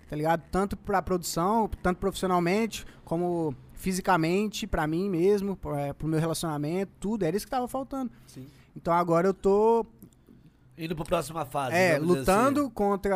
Tá 0.10 0.16
ligado? 0.16 0.44
Tanto 0.52 0.78
pra 0.78 1.02
produção, 1.02 1.68
tanto 1.82 1.98
profissionalmente, 1.98 2.86
como 3.04 3.56
fisicamente, 3.74 4.68
pra 4.68 4.86
mim 4.86 5.10
mesmo, 5.10 5.58
é, 5.76 5.92
pro 5.92 6.08
meu 6.08 6.20
relacionamento, 6.20 6.92
tudo. 7.00 7.24
Era 7.24 7.36
isso 7.36 7.48
que 7.48 7.52
tava 7.52 7.68
faltando. 7.68 8.12
Sim. 8.28 8.46
Então 8.76 8.94
agora 8.94 9.28
eu 9.28 9.34
tô 9.34 9.86
Indo 10.78 10.96
pra 10.96 11.06
próxima 11.06 11.46
fase. 11.46 11.76
é, 11.76 11.98
lutando 12.00 12.62
assim. 12.62 12.70
contra, 12.72 13.16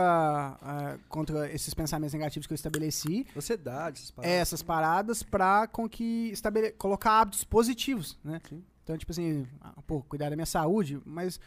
ah, 0.62 0.98
contra 1.10 1.52
esses 1.52 1.74
pensamentos 1.74 2.14
negativos 2.14 2.46
que 2.46 2.54
eu 2.54 2.56
estabeleci, 2.56 3.26
Ansiedade, 3.36 4.00
essas 4.00 4.10
é, 4.10 4.14
paradas. 4.14 4.32
essas 4.42 4.64
paradas, 4.64 5.24
pra 5.24 5.68
com 5.68 5.90
que 5.90 6.30
estabele 6.32 6.72
colocar 6.72 7.22
hábitos 7.22 7.44
positivos, 7.44 8.18
né? 8.24 8.40
Sim. 8.48 8.64
Então, 8.84 8.98
tipo 8.98 9.12
assim, 9.12 9.46
ah, 9.60 9.74
pô, 9.86 10.02
cuidar 10.02 10.30
da 10.30 10.36
minha 10.36 10.46
saúde, 10.46 11.02
mas 11.06 11.40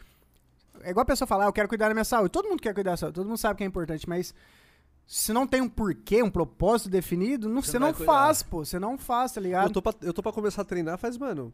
é 0.81 0.89
igual 0.91 1.03
a 1.03 1.05
pessoa 1.05 1.27
falar, 1.27 1.45
"Ah, 1.45 1.47
eu 1.47 1.53
quero 1.53 1.69
cuidar 1.69 1.87
da 1.87 1.93
minha 1.93 2.03
saúde. 2.03 2.29
Todo 2.29 2.47
mundo 2.49 2.61
quer 2.61 2.73
cuidar 2.73 2.91
da 2.91 2.97
saúde, 2.97 3.15
todo 3.15 3.27
mundo 3.27 3.37
sabe 3.37 3.57
que 3.57 3.63
é 3.63 3.67
importante, 3.67 4.07
mas 4.07 4.33
se 5.07 5.33
não 5.33 5.47
tem 5.47 5.61
um 5.61 5.69
porquê, 5.69 6.21
um 6.21 6.29
propósito 6.29 6.89
definido, 6.89 7.49
não, 7.49 7.61
Você 7.61 7.71
você 7.71 7.79
não 7.79 7.87
não 7.87 7.93
faz, 7.93 8.43
pô, 8.43 8.63
você 8.63 8.79
não 8.79 8.97
faz, 8.97 9.31
tá 9.33 9.41
ligado? 9.41 9.67
Eu 9.67 9.73
tô, 9.73 9.81
pra, 9.81 9.93
eu 10.01 10.13
tô 10.13 10.21
pra 10.21 10.31
começar 10.31 10.61
a 10.61 10.65
treinar 10.65 10.97
faz, 10.97 11.17
mano. 11.17 11.53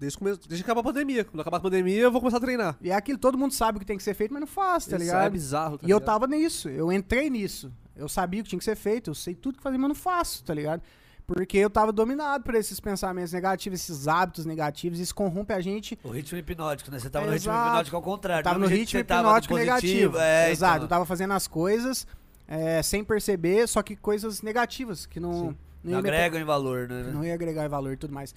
Desde, 0.00 0.16
o 0.16 0.18
começo, 0.18 0.40
desde 0.48 0.64
que 0.64 0.70
acabar 0.70 0.80
a 0.80 0.84
pandemia. 0.84 1.24
Quando 1.24 1.40
acabar 1.40 1.58
a 1.58 1.60
pandemia, 1.60 2.00
eu 2.00 2.10
vou 2.10 2.20
começar 2.20 2.38
a 2.38 2.40
treinar. 2.40 2.76
E 2.80 2.90
é 2.90 2.94
aquilo, 2.94 3.18
todo 3.18 3.38
mundo 3.38 3.52
sabe 3.52 3.76
o 3.76 3.80
que 3.80 3.86
tem 3.86 3.96
que 3.96 4.02
ser 4.02 4.14
feito, 4.14 4.32
mas 4.32 4.40
não 4.40 4.46
faz, 4.46 4.84
tá 4.86 4.96
Isso 4.96 5.04
ligado? 5.04 5.26
É 5.26 5.30
bizarro, 5.30 5.78
tá 5.78 5.86
e 5.86 5.90
eu 5.90 5.98
ligado? 5.98 6.06
tava 6.06 6.26
nisso, 6.26 6.68
eu 6.68 6.92
entrei 6.92 7.30
nisso. 7.30 7.72
Eu 7.94 8.08
sabia 8.08 8.40
o 8.40 8.42
que 8.44 8.48
tinha 8.50 8.58
que 8.58 8.64
ser 8.64 8.74
feito, 8.74 9.10
eu 9.10 9.14
sei 9.14 9.34
tudo 9.34 9.58
que 9.58 9.62
fazer, 9.62 9.78
mas 9.78 9.88
não 9.88 9.94
faço, 9.94 10.42
tá 10.42 10.52
ligado? 10.54 10.82
Porque 11.24 11.56
eu 11.56 11.70
tava 11.70 11.92
dominado 11.92 12.42
por 12.42 12.54
esses 12.56 12.80
pensamentos 12.80 13.32
negativos, 13.32 13.80
esses 13.80 14.08
hábitos 14.08 14.44
negativos, 14.44 14.98
isso 14.98 15.14
corrompe 15.14 15.52
a 15.52 15.60
gente. 15.60 15.96
O 16.02 16.08
ritmo 16.10 16.36
hipnótico, 16.36 16.90
né? 16.90 16.98
Você 16.98 17.08
tava 17.08 17.26
no 17.26 17.32
ritmo 17.32 17.52
Exato. 17.52 17.68
hipnótico 17.68 17.96
ao 17.96 18.02
contrário. 18.02 18.40
Eu 18.40 18.44
tava 18.44 18.58
no 18.58 18.66
ritmo 18.66 18.98
hipnótico 18.98 19.54
negativo. 19.54 20.18
É, 20.18 20.50
Exato, 20.50 20.74
então. 20.76 20.84
eu 20.86 20.88
tava 20.88 21.06
fazendo 21.06 21.32
as 21.32 21.46
coisas 21.46 22.06
é, 22.48 22.82
sem 22.82 23.04
perceber, 23.04 23.68
só 23.68 23.82
que 23.82 23.94
coisas 23.94 24.42
negativas, 24.42 25.06
que 25.06 25.20
não, 25.20 25.32
Sim. 25.32 25.56
não, 25.84 25.92
Não 25.92 25.98
agregam 26.00 26.40
em 26.40 26.44
valor, 26.44 26.88
né? 26.88 27.10
não 27.14 27.24
ia 27.24 27.34
agregar 27.34 27.68
valor 27.68 27.92
e 27.92 27.96
tudo 27.96 28.12
mais. 28.12 28.34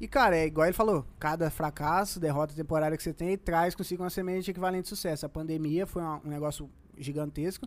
E, 0.00 0.06
cara, 0.06 0.36
é 0.36 0.46
igual 0.46 0.66
ele 0.66 0.74
falou, 0.74 1.06
cada 1.18 1.50
fracasso, 1.50 2.20
derrota 2.20 2.54
temporária 2.54 2.96
que 2.96 3.02
você 3.02 3.14
tem, 3.14 3.36
traz 3.38 3.74
consigo 3.74 4.02
uma 4.02 4.10
semente 4.10 4.50
equivalente 4.50 4.82
de 4.82 4.88
sucesso. 4.90 5.24
A 5.24 5.28
pandemia 5.28 5.86
foi 5.86 6.02
uma- 6.02 6.20
um 6.24 6.28
negócio 6.28 6.68
gigantesco. 6.98 7.66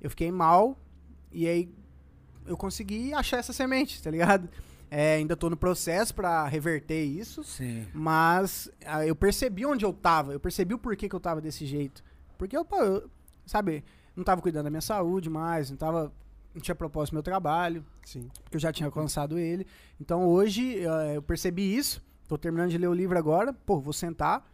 Eu 0.00 0.10
fiquei 0.10 0.32
mal, 0.32 0.76
e 1.30 1.46
aí 1.46 1.72
eu 2.46 2.56
consegui 2.56 3.14
achar 3.14 3.36
essa 3.38 3.52
semente, 3.52 4.02
tá 4.02 4.10
ligado? 4.10 4.48
É, 4.94 5.14
ainda 5.14 5.34
tô 5.34 5.48
no 5.48 5.56
processo 5.56 6.14
pra 6.14 6.46
reverter 6.46 7.02
isso, 7.02 7.42
Sim. 7.42 7.86
mas 7.94 8.70
ah, 8.84 9.06
eu 9.06 9.16
percebi 9.16 9.64
onde 9.64 9.86
eu 9.86 9.90
tava, 9.94 10.34
eu 10.34 10.38
percebi 10.38 10.74
o 10.74 10.78
porquê 10.78 11.08
que 11.08 11.16
eu 11.16 11.20
tava 11.20 11.40
desse 11.40 11.64
jeito. 11.64 12.04
Porque 12.36 12.54
eu, 12.54 12.62
pô, 12.62 12.76
eu, 12.78 13.10
sabe, 13.46 13.82
não 14.14 14.22
tava 14.22 14.42
cuidando 14.42 14.64
da 14.64 14.70
minha 14.70 14.82
saúde 14.82 15.30
mais, 15.30 15.70
não 15.70 15.78
tava. 15.78 16.12
Não 16.54 16.60
tinha 16.60 16.74
propósito 16.74 17.12
no 17.14 17.16
meu 17.16 17.22
trabalho, 17.22 17.84
Sim. 18.04 18.28
porque 18.44 18.56
eu 18.56 18.60
já 18.60 18.72
tinha 18.72 18.86
alcançado 18.86 19.38
ele. 19.38 19.66
Então 20.00 20.26
hoje 20.28 20.78
eh, 20.84 21.16
eu 21.16 21.22
percebi 21.22 21.74
isso. 21.76 22.02
Tô 22.28 22.36
terminando 22.36 22.70
de 22.70 22.78
ler 22.78 22.88
o 22.88 22.94
livro 22.94 23.18
agora. 23.18 23.52
Pô, 23.52 23.80
vou 23.80 23.92
sentar. 23.92 24.46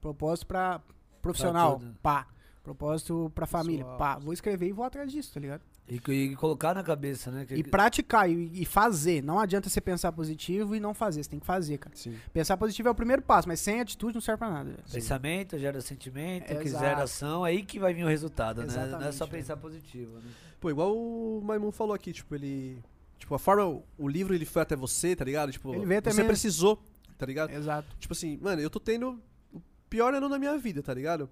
Propósito 0.00 0.46
pra 0.46 0.80
profissional, 1.20 1.78
tudo. 1.78 1.94
pá. 2.02 2.26
Propósito 2.62 3.32
pra 3.34 3.46
família, 3.46 3.84
Pessoal. 3.84 3.98
pá. 3.98 4.18
Vou 4.18 4.32
escrever 4.32 4.68
e 4.68 4.72
vou 4.72 4.84
atrás 4.84 5.10
disso, 5.10 5.32
tá 5.32 5.40
ligado? 5.40 5.62
E, 5.88 5.96
e 6.12 6.36
colocar 6.36 6.72
na 6.74 6.82
cabeça, 6.84 7.30
né? 7.30 7.44
que- 7.44 7.54
E 7.54 7.64
praticar 7.64 8.30
e, 8.30 8.50
e 8.62 8.64
fazer. 8.64 9.22
Não 9.24 9.40
adianta 9.40 9.68
você 9.68 9.80
pensar 9.80 10.12
positivo 10.12 10.76
e 10.76 10.80
não 10.80 10.94
fazer. 10.94 11.22
Você 11.24 11.30
tem 11.30 11.40
que 11.40 11.46
fazer, 11.46 11.78
cara. 11.78 11.96
Sim. 11.96 12.16
Pensar 12.32 12.56
positivo 12.56 12.88
é 12.88 12.92
o 12.92 12.94
primeiro 12.94 13.22
passo, 13.22 13.48
mas 13.48 13.60
sem 13.60 13.80
atitude 13.80 14.14
não 14.14 14.20
serve 14.20 14.38
pra 14.38 14.50
nada. 14.50 14.70
velho. 14.70 14.82
Pensamento 14.92 15.58
gera 15.58 15.80
sentimento, 15.80 16.46
que 16.46 16.68
Exato. 16.68 16.84
gera 16.84 17.02
ação, 17.02 17.42
aí 17.44 17.62
que 17.64 17.78
vai 17.80 17.92
vir 17.92 18.04
o 18.04 18.08
resultado, 18.08 18.60
né? 18.62 18.66
Não 18.68 18.74
é 18.82 18.86
Exatamente, 18.86 19.14
só 19.16 19.24
é. 19.24 19.28
pensar 19.28 19.56
positivo, 19.56 20.16
né? 20.18 20.30
Pô, 20.60 20.70
igual 20.70 20.94
o 20.96 21.40
Maimun 21.42 21.72
falou 21.72 21.94
aqui, 21.94 22.12
tipo, 22.12 22.34
ele. 22.34 22.82
Tipo, 23.18 23.34
a 23.34 23.38
forma. 23.38 23.82
O 23.98 24.08
livro 24.08 24.34
ele 24.34 24.44
foi 24.44 24.62
até 24.62 24.76
você, 24.76 25.16
tá 25.16 25.24
ligado? 25.24 25.50
Tipo, 25.50 25.74
Ele 25.74 25.86
veio 25.86 25.98
até 25.98 26.10
você 26.12 26.22
mim. 26.22 26.28
precisou, 26.28 26.82
tá 27.18 27.24
ligado? 27.26 27.50
Exato. 27.50 27.96
Tipo 27.98 28.12
assim, 28.12 28.38
mano, 28.40 28.60
eu 28.60 28.68
tô 28.70 28.78
tendo 28.78 29.20
o 29.52 29.60
pior 29.88 30.12
ano 30.14 30.28
da 30.28 30.38
minha 30.38 30.56
vida, 30.58 30.82
tá 30.82 30.92
ligado? 30.94 31.28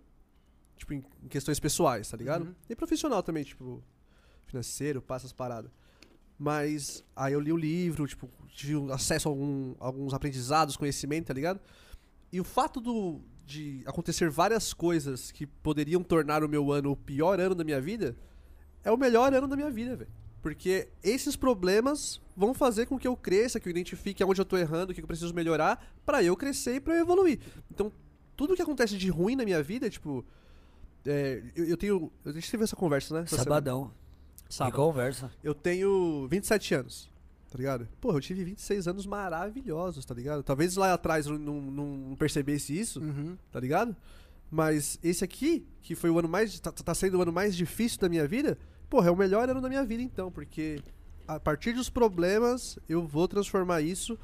Tipo, 0.76 0.94
em, 0.94 1.02
questões 1.28 1.60
pessoais, 1.60 2.09
tá 2.10 2.16
ligado? 2.16 2.46
Uhum. 2.46 2.55
E 2.70 2.74
profissional 2.76 3.22
também, 3.22 3.44
tipo, 3.44 3.82
financeiro, 4.46 5.02
passa 5.02 5.26
as 5.26 5.32
paradas. 5.32 5.70
Mas 6.38 7.05
aí 7.16 7.32
eu 7.32 7.40
li 7.40 7.52
o 7.52 7.56
livro, 7.56 8.06
tipo, 8.06 8.28
tive 8.48 8.92
acesso 8.92 9.28
a 9.28 9.32
algum- 9.32 9.74
alguns 9.80 10.14
aprendizados, 10.14 10.76
conhecimento, 10.76 11.26
tá 11.26 11.34
ligado? 11.34 11.60
E 12.32 12.40
o 12.40 12.44
fato 12.44 12.80
do, 12.80 13.20
de 13.44 13.82
acontecer 13.86 14.30
várias 14.30 14.72
coisas 14.72 15.32
que 15.32 15.46
poderiam 15.46 16.02
tornar 16.02 16.44
o 16.44 16.48
meu 16.48 16.70
ano 16.70 16.92
o 16.92 16.96
pior 16.96 17.40
ano 17.40 17.55
da 17.56 17.64
minha 17.64 17.80
vida, 17.80 18.16
é 18.89 18.93
o 18.93 18.97
melhor 18.97 19.32
ano 19.32 19.47
da 19.47 19.55
minha 19.56 19.70
vida, 19.70 19.97
velho. 19.97 20.10
Porque 20.40 20.89
esses 21.02 21.36
problemas 21.36 22.20
vão 22.36 22.55
fazer 22.55 22.86
com 22.86 22.98
que 22.98 23.06
eu 23.09 23.16
cresça, 23.16 23.59
que 23.60 23.69
eu 23.69 23.70
identifique 23.70 24.23
onde 24.24 24.40
eu 24.40 24.44
tô 24.44 24.56
errando, 24.56 24.93
o 24.93 24.94
que 24.94 25.01
eu 25.01 25.06
preciso 25.06 25.35
melhorar, 25.35 25.85
pra 26.06 26.23
eu 26.23 26.36
crescer 26.36 26.77
e 26.77 26.81
pra 26.81 26.94
eu 26.94 27.01
evoluir. 27.02 27.40
Então, 27.70 27.93
tudo 28.36 28.55
que 28.55 28.62
acontece 28.62 28.97
de 28.97 29.09
ruim 29.10 29.35
na 29.36 29.44
minha 29.44 29.62
vida, 29.62 29.90
tipo. 29.90 30.24
é, 31.05 31.43
eu, 31.56 31.65
eu 31.66 31.77
tenho. 31.77 32.10
A 32.24 32.31
gente 32.32 32.51
teve 32.51 32.62
essa 32.65 32.77
conversa, 32.77 33.12
né? 33.15 33.20
essa 33.23 33.31
semana. 33.31 33.44
Sabadão. 33.44 33.90
Sábado. 34.48 34.73
E 34.73 34.77
conversa. 34.77 35.31
Eu 35.43 35.55
tenho 35.55 36.27
27 36.31 36.74
anos, 36.77 37.10
tá 37.51 37.59
ligado? 37.59 37.89
Porra, 38.01 38.16
eu 38.16 38.20
tive 38.20 38.44
26 38.44 38.86
anos 38.89 39.05
maravilhosos, 39.06 40.05
tá 40.05 40.15
ligado? 40.15 40.43
Talvez 40.43 40.77
lá 40.77 40.94
atrás 40.94 41.27
eu 41.27 41.39
não, 41.39 41.60
não 41.60 42.16
percebesse 42.16 42.78
isso, 42.78 43.01
Uhum. 43.01 43.36
tá 43.51 43.60
ligado? 43.60 43.94
Mas 44.51 44.98
esse 45.02 45.23
aqui, 45.24 45.66
que 45.82 45.94
foi 45.94 46.09
o 46.10 46.19
ano 46.19 46.28
mais. 46.28 46.59
Tá, 46.60 46.73
tá 46.73 46.94
sendo 46.94 47.19
o 47.19 47.23
ano 47.23 47.32
mais 47.32 47.55
difícil 47.56 47.98
da 48.01 48.09
minha 48.09 48.27
vida, 48.27 48.56
porra, 48.89 49.09
é 49.09 49.10
o 49.10 49.16
melhor 49.16 49.48
ano 49.48 49.60
da 49.60 49.69
minha 49.69 49.85
vida 49.85 50.02
então, 50.02 50.31
porque 50.31 50.81
a 51.27 51.39
partir 51.39 51.73
dos 51.73 51.89
problemas 51.90 52.78
eu 52.89 53.06
vou 53.06 53.27
transformar 53.28 53.81
isso 53.82 54.19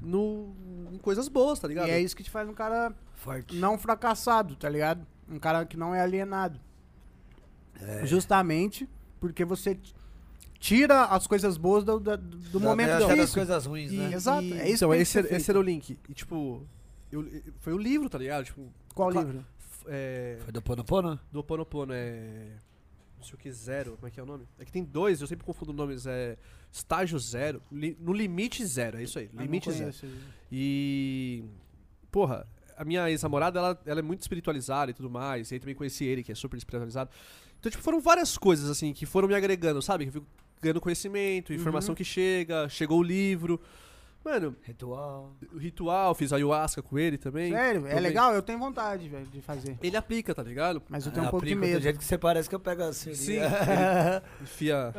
no, 0.00 0.54
em 0.92 0.98
coisas 0.98 1.28
boas, 1.28 1.58
tá 1.58 1.66
ligado? 1.68 1.88
E 1.88 1.90
é 1.90 2.00
isso 2.00 2.14
que 2.16 2.22
te 2.22 2.30
faz 2.30 2.48
um 2.48 2.54
cara 2.54 2.94
Forte. 3.14 3.56
não 3.56 3.78
fracassado, 3.78 4.54
tá 4.56 4.68
ligado? 4.68 5.06
Um 5.28 5.38
cara 5.38 5.64
que 5.64 5.76
não 5.76 5.94
é 5.94 6.00
alienado. 6.00 6.60
É. 7.80 8.06
Justamente 8.06 8.88
porque 9.20 9.44
você 9.44 9.78
tira 10.60 11.04
as 11.06 11.26
coisas 11.26 11.56
boas 11.56 11.82
do, 11.84 11.98
do, 11.98 12.16
do 12.16 12.58
Da 12.58 12.64
momento 12.66 13.06
das 13.16 13.32
coisas 13.34 13.66
ruins, 13.66 13.92
E- 13.92 13.96
né? 13.96 14.12
Exato, 14.14 14.42
E- 14.44 14.52
é 14.52 14.68
isso 14.68 14.84
então, 14.84 14.94
esse, 14.94 15.18
esse 15.20 15.50
era 15.50 15.58
o 15.58 15.62
link. 15.62 15.98
E, 16.08 16.14
tipo, 16.14 16.66
eu, 17.10 17.26
foi 17.60 17.72
o 17.72 17.78
livro, 17.78 18.08
tá 18.08 18.18
ligado? 18.18 18.44
Tipo, 18.44 18.70
Qual 18.94 19.10
Claro. 19.10 19.26
livro? 19.26 19.46
é, 19.86 20.36
Foi 20.42 20.52
do 20.52 20.62
Pono 20.62 20.84
Pono? 20.84 21.20
do 21.32 21.40
Opono 21.40 21.62
Opono, 21.62 21.92
é... 21.94 22.52
Não 23.24 23.28
sei 23.30 23.34
o 23.34 23.38
que, 23.38 23.50
zero, 23.52 23.92
como 23.96 24.06
é 24.06 24.10
que 24.10 24.20
é 24.20 24.22
o 24.22 24.26
nome? 24.26 24.46
É 24.58 24.64
que 24.64 24.70
tem 24.72 24.84
dois, 24.84 25.20
eu 25.20 25.26
sempre 25.26 25.44
confundo 25.46 25.72
nomes, 25.72 26.06
é... 26.06 26.36
Estágio 26.70 27.18
zero, 27.18 27.62
li- 27.72 27.96
no 28.00 28.12
limite 28.12 28.64
zero, 28.66 28.98
é 28.98 29.02
isso 29.02 29.18
aí, 29.18 29.30
Ah, 29.36 29.42
limite 29.42 29.70
zero. 29.72 29.94
E. 30.52 31.44
Porra, 32.10 32.46
a 32.76 32.84
minha 32.84 33.08
ex-namorada, 33.10 33.58
ela, 33.58 33.82
ela 33.86 33.98
é 34.00 34.02
muito 34.02 34.20
espiritualizada 34.22 34.90
e 34.90 34.94
tudo 34.94 35.08
mais. 35.08 35.50
E 35.50 35.54
aí 35.54 35.60
também 35.60 35.74
conheci 35.74 36.04
ele, 36.04 36.22
que 36.22 36.32
é 36.32 36.34
super 36.34 36.56
espiritualizado. 36.56 37.10
Então, 37.58 37.70
tipo, 37.70 37.82
foram 37.82 38.00
várias 38.00 38.36
coisas, 38.36 38.68
assim, 38.68 38.92
que 38.92 39.06
foram 39.06 39.26
me 39.28 39.34
agregando, 39.34 39.80
sabe? 39.80 40.04
Que 40.04 40.08
eu 40.10 40.12
fico 40.14 40.26
ganhando 40.60 40.80
conhecimento, 40.80 41.52
informação 41.52 41.90
Uhum. 41.92 41.96
que 41.96 42.04
chega, 42.04 42.68
chegou 42.68 42.98
o 42.98 43.02
livro. 43.02 43.60
Mano, 44.24 44.56
Ritual. 44.62 45.36
o 45.52 45.58
ritual, 45.58 46.14
fiz 46.14 46.32
ayahuasca 46.32 46.80
com 46.82 46.98
ele 46.98 47.18
também. 47.18 47.52
Sério, 47.52 47.80
é 47.86 47.88
Também. 47.90 48.02
legal, 48.02 48.34
eu 48.34 48.40
tenho 48.40 48.58
vontade, 48.58 49.06
velho, 49.06 49.26
de 49.26 49.42
fazer. 49.42 49.76
Ele 49.82 49.96
aplica, 49.98 50.34
tá 50.34 50.42
ligado? 50.42 50.82
Mas 50.88 51.04
eu 51.04 51.10
É, 51.10 51.14
tenho 51.14 51.26
um 51.26 51.30
pouco 51.30 51.44
de 51.44 51.52
aplica 51.52 51.66
Do 51.66 51.72
medo. 51.74 51.82
jeito 51.82 51.98
que 51.98 52.04
você 52.04 52.16
parece 52.16 52.48
que 52.48 52.54
eu 52.54 52.60
pego 52.60 52.82
assim. 52.84 53.14
Sim, 53.14 53.38
Enfia. 54.40 54.94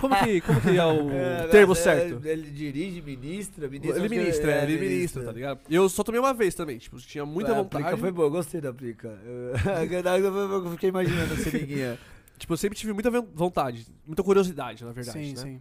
como, 0.00 0.14
que, 0.24 0.40
como 0.40 0.60
que 0.60 0.76
é 0.78 0.86
o 0.86 1.10
É, 1.12 1.48
termo 1.48 1.72
é, 1.72 1.76
certo? 1.76 2.24
Ele 2.26 2.48
dirige, 2.50 3.02
ministra, 3.02 3.68
ministra. 3.68 3.98
Ele 3.98 4.08
ministra, 4.08 4.52
é, 4.52 4.62
ele 4.62 4.78
ministra, 4.78 5.24
tá 5.24 5.32
ligado? 5.32 5.60
Eu 5.68 5.88
só 5.88 6.04
tomei 6.04 6.20
uma 6.20 6.32
vez 6.32 6.54
também, 6.54 6.78
tipo, 6.78 6.96
tinha 6.98 7.26
muita 7.26 7.50
É, 7.50 7.54
A 7.54 7.58
vontade. 7.58 7.82
plica 7.84 7.98
foi 7.98 8.12
boa, 8.12 8.28
gostei 8.30 8.60
da 8.60 8.72
plica. 8.72 9.18
Eu 10.62 10.70
fiquei 10.70 10.88
imaginando 10.90 11.34
a 11.34 11.36
seringuinha. 11.36 11.98
Tipo, 12.38 12.52
eu 12.54 12.56
sempre 12.56 12.76
tive 12.78 12.92
muita 12.92 13.10
vontade, 13.10 13.86
muita 14.06 14.22
curiosidade, 14.22 14.84
na 14.84 14.90
verdade, 14.92 15.18
sim, 15.18 15.32
né? 15.32 15.36
sim. 15.40 15.60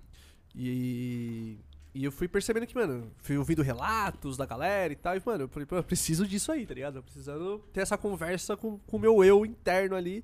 E, 0.55 1.59
e 1.93 2.03
eu 2.05 2.11
fui 2.11 2.27
percebendo 2.27 2.65
que, 2.65 2.76
mano, 2.76 3.11
fui 3.18 3.38
ouvindo 3.38 3.61
relatos 3.61 4.38
da 4.38 4.45
galera 4.45 4.93
e 4.93 4.95
tal, 4.95 5.15
e, 5.15 5.22
mano, 5.26 5.43
eu 5.43 5.47
falei, 5.49 5.65
pô, 5.65 5.76
eu 5.76 5.84
preciso 5.84 6.26
disso 6.26 6.51
aí, 6.51 6.65
tá 6.65 6.73
ligado? 6.73 6.97
Eu 6.97 7.03
precisando 7.03 7.59
ter 7.73 7.81
essa 7.81 7.97
conversa 7.97 8.55
com 8.55 8.80
o 8.91 8.99
meu 8.99 9.23
eu 9.23 9.45
interno 9.45 9.95
ali. 9.95 10.23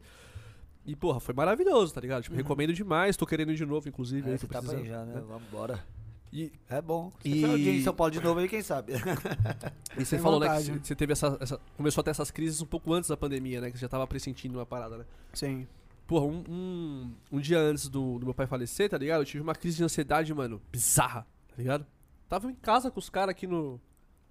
E, 0.85 0.95
porra, 0.95 1.19
foi 1.19 1.33
maravilhoso, 1.33 1.93
tá 1.93 1.99
ligado? 1.99 2.23
Tipo, 2.23 2.35
recomendo 2.37 2.71
demais, 2.73 3.17
tô 3.17 3.25
querendo 3.25 3.51
ir 3.51 3.55
de 3.55 3.65
novo, 3.65 3.89
inclusive. 3.89 4.29
É, 4.29 4.33
aí, 4.33 4.39
tô 4.39 4.47
tá 4.47 4.61
já, 4.61 5.03
né? 5.03 5.15
né? 5.15 5.21
Vambora. 5.27 5.83
E, 6.31 6.51
É 6.69 6.81
bom. 6.81 7.11
Você 7.21 7.27
E- 7.29 7.41
foi 7.41 7.59
em 7.59 7.83
São 7.83 7.93
Paulo 7.93 8.11
de 8.11 8.21
novo 8.21 8.39
aí, 8.39 8.47
quem 8.47 8.61
sabe? 8.61 8.93
e 9.97 10.05
você 10.05 10.15
Tem 10.15 10.23
falou, 10.23 10.39
né, 10.39 10.47
que 10.47 10.53
vontade, 10.63 10.87
você- 10.87 10.95
teve 10.95 11.11
essa, 11.13 11.37
essa- 11.41 11.59
Começou 11.75 12.01
a 12.01 12.03
ter 12.05 12.11
essas 12.11 12.31
crises 12.31 12.61
um 12.61 12.65
pouco 12.65 12.93
antes 12.93 13.09
da 13.09 13.17
pandemia, 13.17 13.59
né? 13.59 13.71
Que 13.71 13.77
você 13.77 13.81
já 13.81 13.89
tava 13.89 14.07
pressentindo 14.07 14.57
uma 14.57 14.65
parada, 14.65 14.97
né? 14.97 15.05
Sim. 15.33 15.67
Porra, 16.05 16.25
um, 16.25 16.43
um, 16.47 17.13
um 17.33 17.39
dia 17.39 17.59
antes 17.59 17.89
do, 17.89 18.17
do 18.19 18.25
meu 18.25 18.33
pai 18.33 18.47
falecer, 18.47 18.89
tá 18.89 18.97
ligado? 18.97 19.21
Eu 19.21 19.25
tive 19.25 19.43
uma 19.43 19.53
crise 19.55 19.75
de 19.77 19.83
ansiedade, 19.83 20.33
mano, 20.33 20.61
bizarra, 20.71 21.27
ligado? 21.57 21.85
Tava 22.29 22.49
em 22.51 22.55
casa 22.55 22.91
com 22.91 22.99
os 22.99 23.09
caras 23.09 23.31
aqui 23.31 23.47
no, 23.47 23.79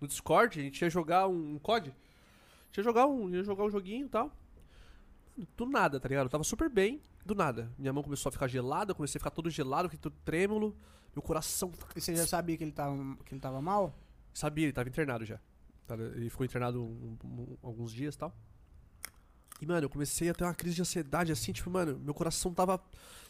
no 0.00 0.06
Discord, 0.06 0.58
a 0.60 0.62
gente 0.62 0.80
ia 0.82 0.90
jogar 0.90 1.26
um, 1.28 1.54
um 1.54 1.58
COD. 1.58 1.94
Tinha 2.72 2.84
jogar 2.84 3.06
um, 3.06 3.28
ia 3.30 3.42
jogar 3.42 3.64
um 3.64 3.70
joguinho 3.70 4.06
e 4.06 4.08
tal. 4.08 4.30
Do 5.56 5.66
nada, 5.66 6.00
tá 6.00 6.08
ligado? 6.08 6.26
Eu 6.26 6.30
tava 6.30 6.44
super 6.44 6.68
bem, 6.70 7.00
do 7.24 7.34
nada. 7.34 7.70
Minha 7.78 7.92
mão 7.92 8.02
começou 8.02 8.28
a 8.28 8.32
ficar 8.32 8.48
gelada, 8.48 8.90
eu 8.92 8.94
comecei 8.94 9.18
a 9.18 9.20
ficar 9.20 9.30
todo 9.30 9.50
gelado, 9.50 9.88
fiquei 9.88 10.00
todo 10.00 10.14
trêmulo. 10.24 10.76
Meu 11.14 11.22
coração. 11.22 11.72
E 11.94 12.00
você 12.00 12.14
já 12.14 12.26
sabia 12.26 12.56
que 12.56 12.64
ele 12.64 12.72
tava, 12.72 12.94
que 13.24 13.32
ele 13.34 13.40
tava 13.40 13.60
mal? 13.62 13.94
Sabia, 14.34 14.64
ele 14.66 14.72
tava 14.72 14.88
internado 14.88 15.24
já. 15.24 15.38
Tá, 15.86 15.94
Ele 15.94 16.28
ficou 16.28 16.44
internado 16.44 16.82
um- 16.82 17.16
um- 17.24 17.56
alguns 17.62 17.92
dias 17.92 18.14
e 18.14 18.18
tal. 18.18 18.34
E, 19.60 19.66
mano, 19.66 19.86
eu 19.86 19.90
comecei 19.90 20.28
a 20.28 20.34
ter 20.34 20.44
uma 20.44 20.54
crise 20.54 20.74
de 20.74 20.82
ansiedade, 20.82 21.32
assim, 21.32 21.52
tipo, 21.52 21.70
mano, 21.70 21.98
meu 21.98 22.12
coração 22.12 22.52
tava. 22.52 22.80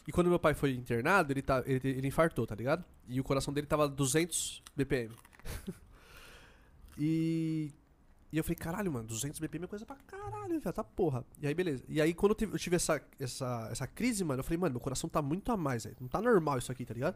E 0.07 0.11
quando 0.11 0.29
meu 0.29 0.39
pai 0.39 0.53
foi 0.53 0.73
internado, 0.73 1.31
ele, 1.31 1.41
tá, 1.41 1.63
ele, 1.65 1.89
ele 1.89 2.07
infartou, 2.07 2.45
tá 2.45 2.55
ligado? 2.55 2.83
E 3.07 3.19
o 3.19 3.23
coração 3.23 3.53
dele 3.53 3.67
tava 3.67 3.87
200 3.87 4.63
BPM. 4.75 5.13
e. 6.97 7.71
E 8.29 8.37
eu 8.37 8.43
falei, 8.43 8.57
caralho, 8.57 8.91
mano, 8.91 9.07
200 9.07 9.39
BPM 9.39 9.63
é 9.63 9.67
coisa 9.67 9.85
pra 9.85 9.95
caralho, 10.05 10.59
velho, 10.59 10.73
tá 10.73 10.83
porra. 10.83 11.25
E 11.41 11.47
aí, 11.47 11.53
beleza. 11.53 11.81
E 11.87 12.01
aí, 12.01 12.13
quando 12.13 12.31
eu 12.31 12.35
tive, 12.35 12.53
eu 12.53 12.59
tive 12.59 12.75
essa, 12.75 13.01
essa, 13.17 13.69
essa 13.71 13.87
crise, 13.87 14.21
mano, 14.25 14.41
eu 14.41 14.43
falei, 14.43 14.57
mano, 14.57 14.73
meu 14.73 14.81
coração 14.81 15.09
tá 15.09 15.21
muito 15.21 15.49
a 15.49 15.55
mais, 15.55 15.85
velho. 15.85 15.95
Não 16.01 16.09
tá 16.09 16.21
normal 16.21 16.57
isso 16.57 16.69
aqui, 16.69 16.83
tá 16.83 16.93
ligado? 16.93 17.15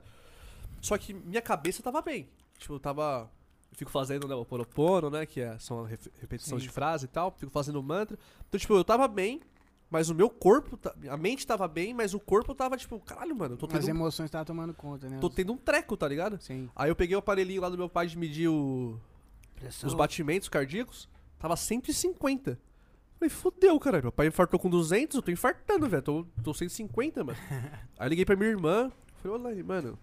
Só 0.81 0.97
que 0.97 1.13
minha 1.13 1.41
cabeça 1.41 1.83
tava 1.83 2.01
bem. 2.01 2.29
Tipo, 2.57 2.75
eu 2.75 2.79
tava. 2.79 3.29
Eu 3.71 3.77
fico 3.77 3.89
fazendo 3.91 4.27
né, 4.27 4.35
o 4.35 4.45
Poropono, 4.45 5.09
né? 5.09 5.25
Que 5.25 5.41
é, 5.41 5.57
são 5.57 5.83
repetições 6.19 6.61
Sim. 6.61 6.67
de 6.67 6.73
frase 6.73 7.05
e 7.05 7.07
tal. 7.07 7.31
Fico 7.37 7.51
fazendo 7.51 7.81
mantra. 7.81 8.17
Então, 8.47 8.59
tipo, 8.59 8.73
eu 8.73 8.83
tava 8.83 9.07
bem, 9.07 9.41
mas 9.89 10.09
o 10.09 10.15
meu 10.15 10.29
corpo. 10.29 10.77
A 11.09 11.17
mente 11.17 11.47
tava 11.47 11.67
bem, 11.67 11.93
mas 11.93 12.13
o 12.13 12.19
corpo 12.19 12.53
tava, 12.53 12.75
tipo, 12.77 12.99
caralho, 12.99 13.35
mano, 13.35 13.53
eu 13.53 13.57
tô 13.57 13.65
As 13.67 13.71
tendo, 13.71 13.85
um, 13.85 13.89
emoções 13.89 14.27
estavam 14.27 14.45
tomando 14.45 14.73
conta, 14.73 15.07
né? 15.09 15.17
tô 15.19 15.29
tendo 15.29 15.53
um 15.53 15.57
treco, 15.57 15.95
tá 15.95 16.07
ligado? 16.07 16.39
Sim. 16.41 16.69
Aí 16.75 16.89
eu 16.89 16.95
peguei 16.95 17.15
o 17.15 17.19
aparelhinho 17.19 17.61
lá 17.61 17.69
do 17.69 17.77
meu 17.77 17.87
pai 17.89 18.07
de 18.07 18.17
medir 18.17 18.49
o- 18.49 18.99
os 19.83 19.93
batimentos 19.93 20.49
cardíacos. 20.49 21.07
Tava 21.39 21.55
150. 21.55 22.59
Falei, 23.17 23.29
fudeu, 23.29 23.79
caralho. 23.79 24.03
Meu 24.05 24.11
pai 24.11 24.27
infartou 24.27 24.59
com 24.59 24.69
200, 24.69 25.15
eu 25.15 25.21
tô 25.21 25.31
infartando, 25.31 25.87
velho. 25.87 26.01
Tô, 26.03 26.25
tô 26.43 26.53
150, 26.53 27.23
mano. 27.23 27.37
Aí 27.97 28.09
liguei 28.09 28.25
pra 28.25 28.35
minha 28.35 28.49
irmã. 28.49 28.91
Falei, 29.21 29.37
olha 29.37 29.49
aí, 29.55 29.61
mano. 29.63 29.97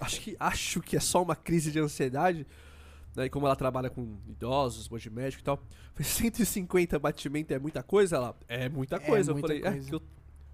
Acho 0.00 0.20
que, 0.20 0.36
acho 0.38 0.80
que 0.80 0.96
é 0.96 1.00
só 1.00 1.22
uma 1.22 1.36
crise 1.36 1.70
de 1.72 1.78
ansiedade. 1.78 2.46
Né? 3.14 3.26
E 3.26 3.30
como 3.30 3.46
ela 3.46 3.54
trabalha 3.56 3.88
com 3.90 4.16
idosos, 4.28 4.88
monte 4.88 5.02
de 5.02 5.10
médico 5.10 5.40
e 5.40 5.44
tal. 5.44 5.56
Falei, 5.94 6.10
150 6.10 6.98
batimento 6.98 7.52
é 7.54 7.58
muita 7.58 7.82
coisa? 7.82 8.16
Ela, 8.16 8.36
é 8.48 8.68
muita 8.68 8.96
É 8.96 8.98
coisa. 8.98 9.32
muita 9.32 9.52
eu 9.52 9.60
falei, 9.60 9.72
coisa. 9.72 9.90
é 9.90 9.94
eu, 9.94 10.02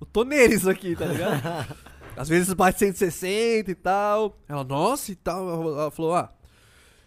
eu 0.00 0.06
tô 0.06 0.24
neles 0.24 0.66
aqui, 0.66 0.94
tá 0.94 1.06
ligado? 1.06 1.76
Às 2.16 2.28
vezes 2.28 2.52
bate 2.52 2.78
160 2.80 3.70
e 3.70 3.74
tal. 3.74 4.38
Ela, 4.48 4.64
nossa 4.64 5.10
e 5.12 5.14
tal. 5.16 5.48
Ela 5.72 5.90
falou, 5.90 6.14
ah. 6.14 6.32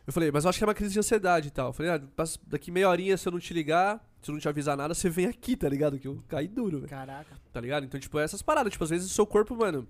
Eu 0.07 0.11
falei, 0.11 0.31
mas 0.31 0.43
eu 0.43 0.49
acho 0.49 0.57
que 0.57 0.63
é 0.63 0.67
uma 0.67 0.73
crise 0.73 0.93
de 0.93 0.99
ansiedade 0.99 1.47
e 1.49 1.51
tal. 1.51 1.67
Eu 1.67 1.73
falei, 1.73 1.91
ah, 1.91 2.01
daqui 2.47 2.71
meia 2.71 2.89
horinha, 2.89 3.15
se 3.15 3.27
eu 3.27 3.31
não 3.31 3.39
te 3.39 3.53
ligar, 3.53 4.03
se 4.21 4.29
eu 4.31 4.33
não 4.33 4.39
te 4.39 4.49
avisar 4.49 4.75
nada, 4.75 4.93
você 4.93 5.09
vem 5.09 5.27
aqui, 5.27 5.55
tá 5.55 5.69
ligado? 5.69 5.97
Que 5.99 6.07
eu 6.07 6.21
caí 6.27 6.47
duro, 6.47 6.77
velho. 6.79 6.89
Caraca. 6.89 7.37
Tá 7.53 7.61
ligado? 7.61 7.85
Então, 7.85 7.99
tipo, 7.99 8.17
é 8.19 8.23
essas 8.23 8.41
paradas. 8.41 8.71
Tipo, 8.71 8.83
às 8.83 8.89
vezes 8.89 9.09
o 9.11 9.13
seu 9.13 9.25
corpo, 9.25 9.55
mano, 9.55 9.87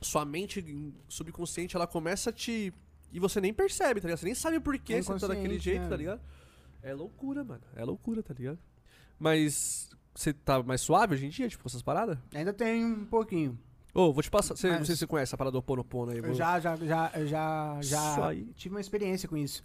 sua 0.00 0.24
mente 0.24 0.64
subconsciente, 1.08 1.76
ela 1.76 1.86
começa 1.86 2.30
a 2.30 2.32
te. 2.32 2.72
E 3.12 3.18
você 3.20 3.40
nem 3.40 3.52
percebe, 3.52 4.00
tá 4.00 4.06
ligado? 4.06 4.18
Você 4.20 4.26
nem 4.26 4.34
sabe 4.34 4.60
por 4.60 4.78
que 4.78 4.94
É 4.94 5.02
você 5.02 5.18
tá 5.18 5.26
daquele 5.28 5.58
jeito, 5.58 5.82
né? 5.82 5.88
tá 5.88 5.96
ligado? 5.96 6.20
É 6.82 6.94
loucura, 6.94 7.42
mano. 7.44 7.60
É 7.76 7.84
loucura, 7.84 8.22
tá 8.22 8.32
ligado? 8.34 8.58
Mas. 9.18 9.90
Você 10.14 10.32
tá 10.32 10.60
mais 10.62 10.80
suave 10.80 11.14
hoje 11.14 11.26
em 11.26 11.28
dia, 11.28 11.48
tipo, 11.48 11.62
com 11.62 11.68
essas 11.68 11.82
paradas? 11.82 12.18
Ainda 12.34 12.52
tem 12.52 12.84
um 12.84 13.04
pouquinho. 13.06 13.56
Ô, 13.94 14.12
vou 14.12 14.22
te 14.22 14.30
passar. 14.30 14.54
Não 14.68 14.78
Mas- 14.78 14.86
sei 14.86 14.96
se 14.96 15.00
você 15.00 15.06
conhece 15.06 15.34
a 15.34 15.38
parada 15.38 15.52
do 15.56 15.62
Ponopono 15.62 16.10
aí. 16.12 16.18
Eu 16.18 16.24
vou- 16.24 16.34
já, 16.34 16.58
já, 16.60 16.76
já, 16.76 17.10
eu 17.14 17.26
já, 17.26 17.78
já 17.80 18.28
aí. 18.28 18.44
tive 18.56 18.74
uma 18.74 18.80
experiência 18.80 19.28
com 19.28 19.36
isso. 19.36 19.62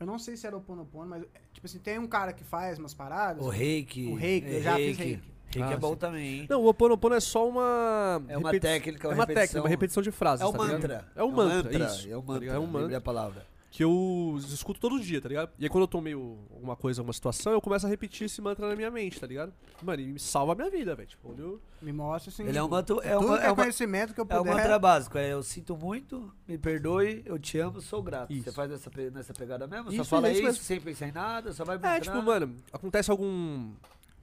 Eu 0.00 0.06
não 0.06 0.18
sei 0.18 0.36
se 0.36 0.46
era 0.46 0.56
o 0.56 0.60
Ponopono, 0.60 1.10
mas, 1.10 1.24
tipo 1.52 1.66
assim, 1.66 1.78
tem 1.78 1.98
um 1.98 2.06
cara 2.08 2.32
que 2.32 2.42
faz 2.42 2.78
umas 2.78 2.92
paradas. 2.94 3.44
O 3.44 3.48
reiki. 3.48 4.06
O 4.08 4.14
reiki, 4.14 4.48
eu 4.50 4.62
já 4.62 4.76
fiz 4.76 4.96
reiki. 4.96 5.22
Reiki 5.58 5.72
Ah, 5.72 5.76
é 5.76 5.78
bom 5.78 5.90
sim. 5.92 5.96
também, 5.96 6.26
hein? 6.40 6.46
Não, 6.48 6.62
o 6.62 6.68
Oponopono 6.68 7.14
é 7.14 7.20
só 7.20 7.48
uma. 7.48 8.22
É 8.28 8.36
uma 8.36 8.50
repeti- 8.50 8.60
técnica, 8.72 9.08
É 9.08 9.10
uma 9.10 9.14
uma 9.14 9.26
técnica, 9.26 9.40
repetição. 9.40 9.62
uma 9.62 9.68
repetição 9.68 10.02
de 10.02 10.10
frases. 10.10 10.42
É 10.44 10.46
um 10.46 10.52
tá 10.52 10.58
ligado? 10.62 10.72
mantra. 10.74 11.08
É 11.16 11.24
um 11.24 11.30
mantra, 11.30 11.84
isso. 11.86 12.08
É 12.10 12.16
um 12.16 12.20
tá 12.22 12.32
mantra. 12.32 12.46
É 12.52 12.58
um 12.58 12.66
mantra 12.66 12.96
a 12.98 13.00
palavra. 13.00 13.46
que 13.70 13.82
eu 13.82 14.36
escuto 14.38 14.78
todo 14.78 15.00
dia, 15.00 15.20
tá 15.20 15.28
ligado? 15.28 15.50
E 15.58 15.64
aí 15.64 15.68
quando 15.68 15.82
eu 15.82 15.88
tô 15.88 16.00
meio 16.00 16.38
alguma 16.52 16.76
coisa, 16.76 17.00
alguma 17.00 17.12
situação, 17.12 17.52
eu 17.52 17.60
começo 17.60 17.84
a 17.84 17.88
repetir 17.88 18.26
esse 18.26 18.40
mantra 18.40 18.68
na 18.68 18.76
minha 18.76 18.88
mente, 18.88 19.18
tá 19.18 19.26
ligado? 19.26 19.52
Mano, 19.82 20.00
e 20.00 20.06
me 20.12 20.18
salva 20.20 20.52
a 20.52 20.54
minha 20.54 20.70
vida, 20.70 20.94
velho. 20.94 21.08
Tipo, 21.08 21.34
eu... 21.36 21.60
Me 21.82 21.92
mostra 21.92 22.30
assim. 22.30 22.46
Ele 22.46 22.56
é 22.56 22.62
um 22.62 22.68
mantra. 22.68 22.94
É 23.02 23.18
uma, 23.18 23.36
que 23.36 23.42
é 23.42 23.46
é 23.46 23.50
uma, 23.50 23.56
conhecimento 23.56 24.14
que 24.14 24.20
eu 24.20 24.26
é 24.30 24.34
um 24.36 24.44
puder. 24.44 24.54
mantra 24.54 24.78
básico. 24.78 25.18
É 25.18 25.32
eu 25.32 25.42
sinto 25.42 25.76
muito, 25.76 26.32
me 26.46 26.56
perdoe, 26.56 27.22
eu 27.26 27.36
te 27.36 27.58
amo, 27.58 27.80
sou 27.80 28.00
grato. 28.00 28.32
Isso. 28.32 28.44
Você 28.44 28.52
faz 28.52 28.70
essa, 28.70 28.88
pe- 28.88 29.10
nessa 29.10 29.34
pegada 29.34 29.66
mesmo? 29.66 29.90
só 29.90 30.02
Isso, 30.02 30.04
fala 30.04 30.28
é 30.28 30.32
isso 30.34 30.48
isso, 30.50 30.62
sem 30.62 30.80
pensar 30.80 31.08
em 31.08 31.12
nada, 31.12 31.52
só 31.52 31.64
vai 31.64 31.74
É, 31.74 31.78
mostrando. 31.80 32.00
tipo, 32.02 32.22
mano, 32.22 32.54
acontece 32.72 33.10
algum. 33.10 33.72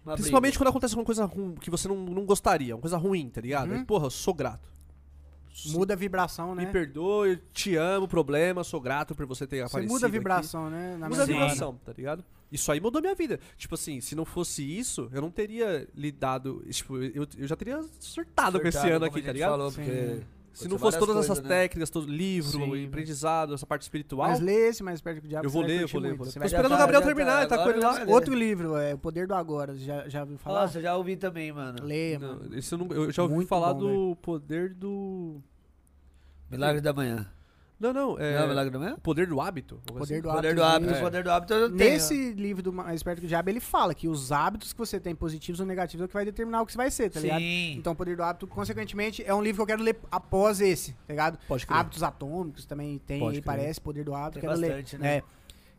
Uma 0.06 0.14
Principalmente 0.15 0.52
briga. 0.53 0.60
quando 0.64 0.69
acontece 0.69 0.94
alguma 0.94 1.06
coisa 1.06 1.26
ruim 1.26 1.56
que 1.56 1.69
você 1.69 1.88
não, 1.88 1.95
não 1.98 2.26
gostaria, 2.26 2.76
uma 2.76 2.82
coisa 2.82 2.98
ruim, 2.98 3.30
tá 3.30 3.41
ligado? 3.41 3.72
Uhum. 3.72 3.78
Aí, 3.80 3.86
porra, 3.86 4.06
eu 4.07 4.10
sou 4.11 4.34
grato. 4.34 4.69
Muda 5.68 5.94
a 5.94 5.98
vibração, 5.98 6.56
né? 6.56 6.65
Me 6.65 6.72
perdoe, 6.72 7.38
te 7.53 7.76
amo, 7.76 8.07
problema, 8.07 8.64
sou 8.64 8.80
grato 8.80 9.14
por 9.14 9.26
você 9.26 9.45
ter 9.45 9.57
Você 9.57 9.64
aparecido. 9.64 9.94
muda 9.94 10.06
a 10.06 10.07
aqui. 10.07 10.18
vibração, 10.18 10.69
né? 10.69 10.95
Na 10.98 11.10
Muda 11.10 11.23
a 11.23 11.26
vibração, 11.26 11.78
tá 11.86 11.94
ligado? 11.95 12.23
Isso 12.52 12.72
aí 12.72 12.80
mudou 12.80 13.02
minha 13.02 13.14
vida. 13.14 13.40
Tipo 13.57 13.76
assim, 13.76 13.99
se 14.02 14.15
não 14.15 14.26
fosse 14.26 14.64
isso, 14.64 15.10
eu 15.14 15.22
não 15.22 15.30
teria 15.30 15.88
lidado. 15.94 16.64
Tipo, 16.69 16.98
eu, 17.03 17.28
eu 17.38 17.48
já 17.48 17.56
teria 17.56 17.84
surtado, 17.99 18.60
com 18.60 18.68
esse 18.68 18.78
Surtado, 18.78 18.95
ano 18.95 19.06
aqui, 19.06 19.22
tá 19.22 19.32
ligado? 19.34 19.52
Falou, 19.52 19.72
Sim. 19.72 19.84
porque 19.84 20.22
Se 20.53 20.68
não 20.68 20.78
fosse 20.78 20.99
todas 20.99 21.15
essas 21.15 21.28
coisas, 21.28 21.44
né? 21.44 21.49
técnicas, 21.49 21.90
todo 21.90 22.11
livro, 22.11 22.52
Sim. 22.52 22.86
aprendizado, 22.86 23.53
essa 23.53 23.65
parte 23.65 23.84
espiritual. 23.84 24.30
Mas 24.30 24.40
lê 24.40 24.68
esse 24.68 24.84
mais 24.84 24.99
perto 25.02 25.22
do 25.22 25.28
diabo. 25.28 25.45
Eu 25.45 25.49
vou 25.49 25.61
ler, 25.61 25.82
eu 25.82 25.88
vou 25.88 26.02
ler, 26.02 26.14
vou 26.14 26.26
ler. 26.26 26.34
Tô 26.34 26.44
esperando 26.44 26.73
o 26.73 26.78
Gabriel 26.78 27.02
tá, 27.02 27.07
terminar, 27.07 27.40
ele 27.40 27.48
tá 27.48 27.57
com 27.64 27.69
ele 27.69 27.80
lá. 27.80 28.03
Outro 28.07 28.34
livro, 28.34 28.76
é 28.76 28.94
O 28.94 28.98
Poder 28.98 29.28
do 29.28 29.34
Agora. 29.34 29.73
Você 29.73 29.86
já, 29.86 30.07
já 30.10 30.22
ouviu 30.22 30.38
falar? 30.38 30.61
Nossa, 30.61 30.82
já 30.82 30.95
ouvi 30.95 31.15
também, 31.15 31.52
mano. 31.52 31.84
Leia, 31.84 32.19
Não, 32.19 32.28
mano. 32.40 32.57
esse 32.57 32.73
eu, 32.73 32.78
não, 32.78 32.88
eu 32.88 33.11
já 33.11 33.23
ouvi 33.23 33.36
Muito 33.36 33.48
falar 33.48 33.73
bom, 33.73 33.80
do 33.80 34.15
poder 34.18 34.73
do. 34.73 35.41
Milagre 36.49 36.82
da 36.82 36.91
Manhã. 36.91 37.28
Não, 37.82 37.91
não, 37.91 38.20
é. 38.20 38.40
Não, 38.40 38.48
Milagre 38.48 38.70
do 38.72 38.80
Medo? 38.80 38.94
O 38.95 39.02
poder 39.02 39.26
do 39.28 39.41
hábito. 39.41 39.82
Poder 39.86 40.03
assim. 40.03 40.22
do 40.22 40.30
Poder 40.30 40.48
hábito. 40.49 40.56
do 40.56 40.64
hábito, 40.64 40.94
É. 40.94 40.99
poder 41.02 41.24
do 41.24 41.32
hábito 41.32 41.53
eu 41.53 41.68
tenho. 41.76 41.91
Nesse 41.91 42.32
livro 42.34 42.62
do 42.62 42.72
Mais 42.72 42.95
Esperto 42.98 43.20
que 43.20 43.26
o 43.26 43.28
Diabo, 43.28 43.49
ele 43.49 43.60
fala 43.60 43.95
que 43.95 44.08
os 44.08 44.32
hábitos 44.32 44.72
que 44.72 44.78
você 44.80 44.99
tem, 44.99 45.16
positivos 45.16 45.60
ou 45.60 45.66
negativos, 45.66 46.02
é 46.03 46.06
o 46.06 46.08
que 46.08 46.14
vai 46.14 46.24
determinar 46.26 46.62
o 46.62 46.66
que 46.66 46.72
você 46.72 46.78
vai 46.78 46.91
ser, 46.91 47.10
tá 47.10 47.20
ligado? 47.20 47.40
Sim. 47.40 47.74
Então, 47.78 47.94
o 47.94 47.95
Poder 47.95 48.16
do 48.16 48.22
Hábito, 48.24 48.45
consequentemente, 48.48 49.24
é 49.26 49.34
um 49.34 49.41
livro 49.41 49.58
que 49.58 49.62
eu 49.64 49.68
quero 49.76 49.82
ler 49.84 49.98
após 50.12 50.62
esse, 50.62 50.91
tá 50.94 50.98
ligado? 51.10 51.40
Pode 51.48 51.66
crer. 51.66 51.78
Hábitos 51.80 52.03
Atômicos 52.03 52.66
também 52.66 52.99
tem, 52.99 53.20
Pode 53.20 53.38
aí, 53.38 53.41
crer. 53.41 53.45
parece, 53.58 53.82
Poder 53.82 54.03
do 54.03 54.14
Hábito. 54.14 54.40
Tem 54.40 54.49
quero 54.49 54.62
bastante, 54.62 54.95
ler, 54.98 55.02
né? 55.02 55.16
É, 55.18 55.24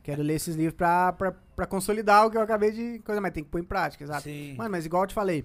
quero 0.02 0.22
ler 0.22 0.34
esses 0.34 0.56
livros 0.56 0.74
pra, 0.76 1.12
pra, 1.12 1.32
pra 1.54 1.66
consolidar 1.66 2.26
o 2.26 2.30
que 2.32 2.36
eu 2.36 2.40
acabei 2.42 2.72
de 2.72 2.98
coisa, 3.04 3.20
mas 3.20 3.32
tem 3.32 3.44
que 3.44 3.50
pôr 3.50 3.60
em 3.60 3.64
prática, 3.64 4.02
exato. 4.02 4.22
Sim. 4.24 4.54
Mano, 4.56 4.70
mas 4.70 4.84
igual 4.84 5.04
eu 5.04 5.06
te 5.06 5.14
falei, 5.14 5.44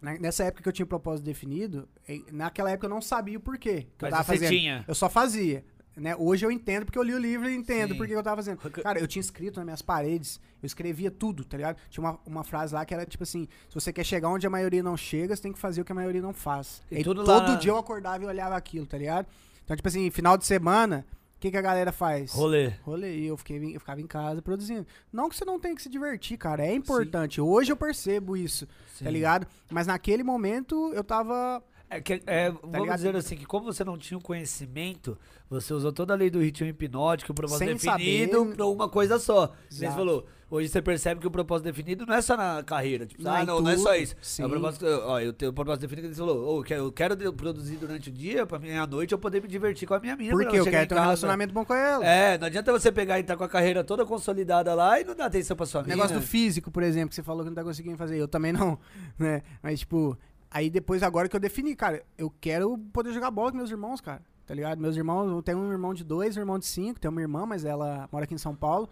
na- 0.00 0.18
nessa 0.18 0.44
época 0.44 0.62
que 0.62 0.68
eu 0.68 0.72
tinha 0.72 0.84
o 0.84 0.88
propósito 0.88 1.24
definido, 1.24 1.88
naquela 2.32 2.70
época 2.70 2.86
eu 2.86 2.90
não 2.90 3.00
sabia 3.00 3.38
o 3.38 3.40
porquê 3.40 3.86
que 3.96 4.04
eu 4.04 4.10
Mas 4.10 4.10
tava 4.10 4.24
você 4.24 4.32
fazendo. 4.32 4.48
tinha. 4.48 4.84
Eu 4.88 4.94
só 4.96 5.08
fazia. 5.08 5.64
Né? 5.96 6.16
Hoje 6.16 6.46
eu 6.46 6.50
entendo 6.50 6.86
porque 6.86 6.98
eu 6.98 7.02
li 7.02 7.12
o 7.12 7.18
livro 7.18 7.48
e 7.50 7.54
entendo 7.54 7.92
Sim. 7.92 7.98
por 7.98 8.06
que 8.06 8.14
eu 8.14 8.22
tava 8.22 8.36
fazendo. 8.36 8.58
Cara, 8.82 8.98
eu 8.98 9.06
tinha 9.06 9.20
escrito 9.20 9.56
nas 9.56 9.64
minhas 9.64 9.82
paredes, 9.82 10.40
eu 10.62 10.66
escrevia 10.66 11.10
tudo, 11.10 11.44
tá 11.44 11.56
ligado? 11.56 11.76
Tinha 11.90 12.02
uma, 12.02 12.18
uma 12.24 12.44
frase 12.44 12.72
lá 12.74 12.82
que 12.86 12.94
era 12.94 13.04
tipo 13.04 13.22
assim: 13.24 13.46
se 13.68 13.74
você 13.74 13.92
quer 13.92 14.04
chegar 14.04 14.30
onde 14.30 14.46
a 14.46 14.50
maioria 14.50 14.82
não 14.82 14.96
chega, 14.96 15.36
você 15.36 15.42
tem 15.42 15.52
que 15.52 15.58
fazer 15.58 15.82
o 15.82 15.84
que 15.84 15.92
a 15.92 15.94
maioria 15.94 16.22
não 16.22 16.32
faz. 16.32 16.82
E 16.90 16.94
E 17.00 17.04
lá 17.04 17.14
todo 17.14 17.52
na- 17.52 17.54
dia 17.56 17.72
eu 17.72 17.76
acordava 17.76 18.24
e 18.24 18.26
olhava 18.26 18.56
aquilo, 18.56 18.86
tá 18.86 18.96
ligado? 18.96 19.26
Então, 19.64 19.76
tipo 19.76 19.86
assim, 19.86 20.10
final 20.10 20.38
de 20.38 20.46
semana, 20.46 21.04
o 21.36 21.40
que, 21.40 21.50
que 21.50 21.56
a 21.58 21.62
galera 21.62 21.92
faz? 21.92 22.32
Rolê. 22.32 22.68
Rolê, 22.84 23.16
e 23.18 23.26
eu, 23.26 23.36
fiquei, 23.36 23.76
eu 23.76 23.78
ficava 23.80 24.00
em 24.00 24.06
casa 24.06 24.40
produzindo. 24.40 24.86
Não 25.12 25.28
que 25.28 25.36
você 25.36 25.44
não 25.44 25.60
tem 25.60 25.74
que 25.74 25.82
se 25.82 25.90
divertir, 25.90 26.38
cara, 26.38 26.64
é 26.64 26.74
importante. 26.74 27.38
Hoje 27.40 27.70
eu 27.70 27.76
percebo 27.76 28.34
isso, 28.36 28.66
Sim. 28.94 29.04
tá 29.04 29.10
ligado? 29.10 29.46
Mas 29.70 29.86
naquele 29.86 30.22
momento 30.22 30.90
eu 30.94 31.04
tava. 31.04 31.62
É 31.94 32.00
que, 32.00 32.22
é, 32.26 32.50
vamos 32.50 32.70
Tá 32.72 32.78
ligado? 32.78 32.96
dizer 32.96 33.16
assim, 33.16 33.36
que 33.36 33.44
como 33.44 33.64
você 33.66 33.84
não 33.84 33.98
tinha 33.98 34.16
o 34.18 34.22
conhecimento, 34.22 35.18
você 35.50 35.72
usou 35.74 35.92
toda 35.92 36.14
a 36.14 36.16
lei 36.16 36.30
do 36.30 36.40
ritmo 36.40 36.66
hipnótico, 36.66 37.32
o 37.32 37.34
propósito 37.34 37.58
Sem 37.66 37.74
definido 37.74 38.38
saber. 38.38 38.56
pra 38.56 38.66
uma 38.66 38.88
coisa 38.88 39.18
só. 39.18 39.52
Você 39.68 39.90
falou, 39.90 40.26
hoje 40.50 40.68
você 40.68 40.80
percebe 40.80 41.20
que 41.20 41.26
o 41.26 41.30
propósito 41.30 41.64
definido 41.66 42.06
não 42.06 42.14
é 42.14 42.22
só 42.22 42.36
na 42.36 42.62
carreira. 42.62 43.04
Tipo, 43.06 43.22
Não, 43.22 43.30
ah, 43.34 43.44
não, 43.44 43.60
não 43.60 43.70
é 43.70 43.76
só 43.76 43.94
isso. 43.94 44.14
É 44.14 44.18
Sim. 44.22 44.44
o 44.44 44.48
propósito, 44.48 44.86
ó, 44.86 45.20
eu 45.20 45.32
tenho 45.34 45.50
o 45.50 45.54
propósito 45.54 45.82
definido 45.82 46.08
que 46.08 46.14
você 46.14 46.20
falou, 46.20 46.56
"Ô, 46.56 46.64
eu 46.70 46.90
quero, 46.92 47.32
produzir 47.34 47.76
durante 47.76 48.08
o 48.08 48.12
dia, 48.12 48.46
pra 48.46 48.58
mim 48.58 48.70
à 48.72 48.86
noite 48.86 49.12
eu 49.12 49.18
poder 49.18 49.42
me 49.42 49.48
divertir 49.48 49.86
com 49.86 49.92
a 49.94 50.00
minha 50.00 50.16
mina. 50.16 50.32
Porque 50.32 50.58
eu 50.58 50.64
quero 50.64 50.88
ter 50.88 50.94
um 50.94 51.00
relacionamento 51.00 51.52
bom 51.52 51.64
com 51.64 51.74
ela. 51.74 52.06
É, 52.06 52.38
não 52.38 52.46
adianta 52.46 52.72
você 52.72 52.90
pegar 52.90 53.18
e 53.18 53.20
estar 53.20 53.36
com 53.36 53.44
a 53.44 53.48
carreira 53.48 53.84
toda 53.84 54.06
consolidada 54.06 54.72
lá 54.74 54.98
e 55.00 55.04
não 55.04 55.14
dar 55.14 55.26
atenção 55.26 55.54
pra 55.56 55.66
sua 55.66 55.80
O 55.82 55.84
mina. 55.84 55.96
negócio 55.96 56.18
do 56.18 56.22
físico, 56.26 56.70
por 56.70 56.82
exemplo, 56.82 57.10
que 57.10 57.14
você 57.16 57.22
falou 57.22 57.42
que 57.44 57.50
não 57.50 57.54
tá 57.54 57.62
conseguindo 57.64 57.98
fazer. 57.98 58.16
Eu 58.18 58.28
também 58.28 58.52
não, 58.52 58.78
né? 59.18 59.42
Mas, 59.62 59.80
tipo, 59.80 60.16
aí 60.52 60.70
depois, 60.70 61.02
agora 61.02 61.28
que 61.28 61.34
eu 61.34 61.40
defini, 61.40 61.74
cara, 61.74 62.02
eu 62.16 62.32
quero 62.40 62.76
poder 62.92 63.12
jogar 63.12 63.30
bola 63.30 63.50
com 63.50 63.56
meus 63.56 63.70
irmãos, 63.70 64.00
cara. 64.00 64.22
Tá 64.46 64.54
ligado? 64.54 64.78
Meus 64.80 64.96
irmãos, 64.96 65.30
eu 65.30 65.42
tenho 65.42 65.58
um 65.58 65.70
irmão 65.72 65.94
de 65.94 66.04
dois, 66.04 66.36
um 66.36 66.40
irmão 66.40 66.58
de 66.58 66.66
cinco, 66.66 67.00
tenho 67.00 67.12
uma 67.12 67.20
irmã, 67.20 67.46
mas 67.46 67.64
ela 67.64 68.08
mora 68.12 68.24
aqui 68.24 68.34
em 68.34 68.38
São 68.38 68.54
Paulo. 68.54 68.88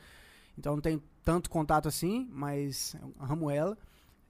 Então 0.57 0.75
não 0.75 0.81
tem 0.81 1.03
tanto 1.25 1.51
contato 1.51 1.89
assim, 1.89 2.29
mas 2.33 2.97
eu 3.03 3.13
amo 3.29 3.51
ela. 3.51 3.77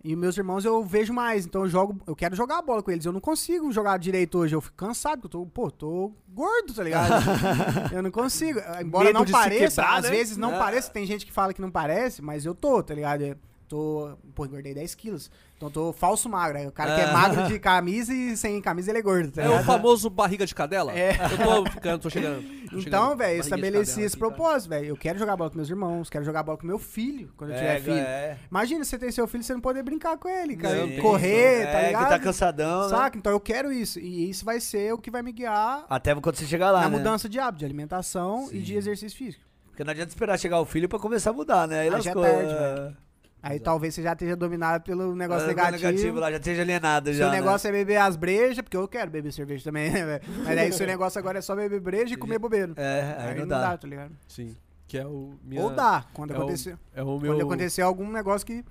E 0.02 0.16
meus 0.16 0.36
irmãos 0.39 0.65
eu 0.65 0.82
vejo 0.82 1.12
mais, 1.12 1.44
então 1.44 1.61
eu 1.61 1.69
jogo, 1.69 2.01
eu 2.07 2.16
quero 2.16 2.35
jogar 2.35 2.62
bola 2.62 2.82
com 2.82 2.90
eles. 2.90 3.05
Eu 3.05 3.12
não 3.12 3.20
consigo 3.20 3.70
jogar 3.70 3.98
direito 3.98 4.39
hoje, 4.39 4.57
eu 4.57 4.61
fico 4.62 4.74
cansado, 4.77 5.20
eu 5.24 5.28
tô, 5.28 5.44
pô, 5.47 5.70
tô 5.70 6.11
gordo, 6.27 6.73
tá 6.73 6.82
ligado? 6.82 7.12
eu 7.93 8.02
não 8.02 8.11
consigo. 8.11 8.59
Embora 8.81 9.05
Medo 9.05 9.19
não 9.19 9.27
pareça, 9.27 9.82
quebrar, 9.82 9.98
às 9.98 10.05
né? 10.05 10.11
vezes 10.11 10.36
não 10.39 10.55
É. 10.55 10.59
parece, 10.59 10.90
tem 10.90 11.05
gente 11.05 11.27
que 11.27 11.32
fala 11.32 11.52
que 11.52 11.61
não 11.61 11.70
parece, 11.70 12.23
mas 12.23 12.47
eu 12.47 12.55
tô, 12.55 12.82
tá 12.82 12.94
ligado? 12.94 13.36
Tô, 13.70 14.18
pô, 14.34 14.44
engordei 14.47 14.74
10 14.74 14.97
quilos. 14.97 15.30
Então 15.56 15.68
eu 15.68 15.72
tô 15.72 15.92
falso 15.92 16.28
magro. 16.28 16.59
Aí 16.59 16.66
o 16.66 16.72
cara 16.72 16.92
que 16.97 17.01
é 17.02 17.05
Ah. 17.05 17.12
magro 17.12 17.47
de 17.47 17.56
camisa 17.60 18.12
e 18.12 18.36
sem 18.36 18.60
camisa 18.60 18.90
ele 18.90 18.98
é 18.98 19.02
gordo, 19.02 19.30
tá 19.30 19.42
É 19.42 19.48
o 19.48 19.62
famoso 19.62 20.10
barriga 20.10 20.44
de 20.44 20.52
cadela? 20.56 20.92
É. 20.92 21.12
Eu 21.12 21.38
tô 21.64 21.70
ficando, 21.70 22.02
tô 22.02 22.10
chegando. 22.10 22.42
tô 22.68 22.78
Então, 22.82 23.16
velho, 23.16 23.38
estabeleci 23.40 24.02
esse 24.02 24.16
tá? 24.16 24.26
propósito, 24.26 24.70
velho. 24.70 24.86
Eu 24.86 24.97
quero 24.97 25.20
jogar 25.20 25.36
bola 25.36 25.51
com 25.51 25.56
meus 25.56 25.70
irmãos, 25.70 26.10
quero 26.10 26.24
jogar 26.24 26.42
bola 26.42 26.59
com 26.59 26.66
meu 26.66 26.80
filho, 26.80 27.32
quando 27.36 27.51
eu 27.51 27.56
tiver 27.59 27.76
É, 27.76 27.80
filho. 27.80 27.97
é. 27.97 28.38
Imagina 28.51 28.84
você 28.84 28.98
ter 28.98 29.12
seu 29.12 29.28
filho 29.28 29.42
e 29.42 29.44
você 29.44 29.52
não 29.55 29.60
poder 29.60 29.84
brincar 29.84 30.18
com 30.18 30.28
ele, 30.28 30.56
cara. 30.56 30.74
Tem 30.88 31.01
Correr, 31.01 31.66
tá 31.66 31.78
É, 31.80 31.86
ligado? 31.86 32.02
que 32.02 32.09
tá 32.10 32.18
cansadão, 32.18 32.82
né? 32.82 32.88
Saca? 32.88 33.16
Então 33.16 33.30
eu 33.30 33.38
quero 33.38 33.72
isso. 33.72 34.01
E 34.01 34.28
isso 34.28 34.44
vai 34.44 34.59
ser 34.59 34.92
o 34.92 34.98
que 34.98 35.12
vai 35.12 35.22
me 35.22 35.30
guiar 35.30 35.86
Até 35.88 36.12
quando 36.16 36.34
você 36.34 36.44
chegar 36.44 36.72
lá, 36.72 36.80
na 36.80 36.88
né? 36.88 36.97
mudança 36.98 37.28
de 37.28 37.38
hábito, 37.38 37.60
de 37.60 37.66
alimentação 37.66 38.47
e 38.51 38.56
Sim. 38.56 38.60
de 38.62 38.74
exercício 38.74 39.16
físico. 39.16 39.44
Porque 39.68 39.84
não 39.84 39.92
adianta 39.92 40.09
esperar 40.10 40.36
chegar 40.40 40.59
o 40.60 40.64
filho 40.64 40.88
pra 40.88 40.98
começar 40.98 41.30
a 41.30 41.32
mudar, 41.32 41.68
né? 41.68 41.82
Aí 41.82 41.94
Aí 41.94 42.01
já 42.02 42.10
é 42.10 42.14
tarde, 42.14 42.52
é. 42.52 42.92
Aí 43.42 43.58
talvez 43.58 43.94
você 43.94 44.02
já 44.02 44.12
esteja 44.12 44.36
dominado 44.36 44.82
pelo 44.84 45.14
negócio 45.14 45.44
Ah, 45.44 45.70
negativo. 45.70 46.18
lá, 46.20 46.30
já 46.30 46.36
esteja 46.36 46.62
alienado 46.62 47.06
Seu 47.10 47.14
já. 47.18 47.30
né? 47.30 47.36
negócio 47.40 47.68
é 47.68 47.72
beber 47.72 47.96
as 47.96 48.14
brejas, 48.16 48.60
porque 48.60 48.76
eu 48.76 48.86
quero 48.86 49.10
beber 49.10 49.32
cerveja 49.32 49.64
também, 49.64 49.90
né, 49.90 50.04
velho? 50.04 50.22
Mas 50.44 50.58
aí 50.58 50.72
seu 50.72 50.86
negócio 50.86 51.18
agora 51.18 51.38
é 51.38 51.40
só 51.42 51.56
beber 51.56 51.80
breja 51.80 52.14
e 52.14 52.16
comer 52.16 52.38
bobeiro. 52.38 52.74
É, 52.76 53.16
aí, 53.18 53.38
não, 53.38 53.46
dá. 53.48 53.76
tá 53.78 53.88
ligado? 53.88 54.12
Sim. 54.28 54.54
Que 54.86 54.98
é 54.98 55.06
o. 55.06 55.34
Minha, 55.44 55.62
Ou 55.62 55.70
dá, 55.70 56.04
quando 56.12 56.32
é 56.32 56.34
o- 56.34 56.42
acontecer. 56.42 56.76
É 56.94 57.02
o 57.02 57.06
Quando 57.06 57.22
meu. 57.36 57.46
acontecer 57.46 57.80
algum 57.82 58.10
negócio 58.10 58.46
que. 58.46 58.64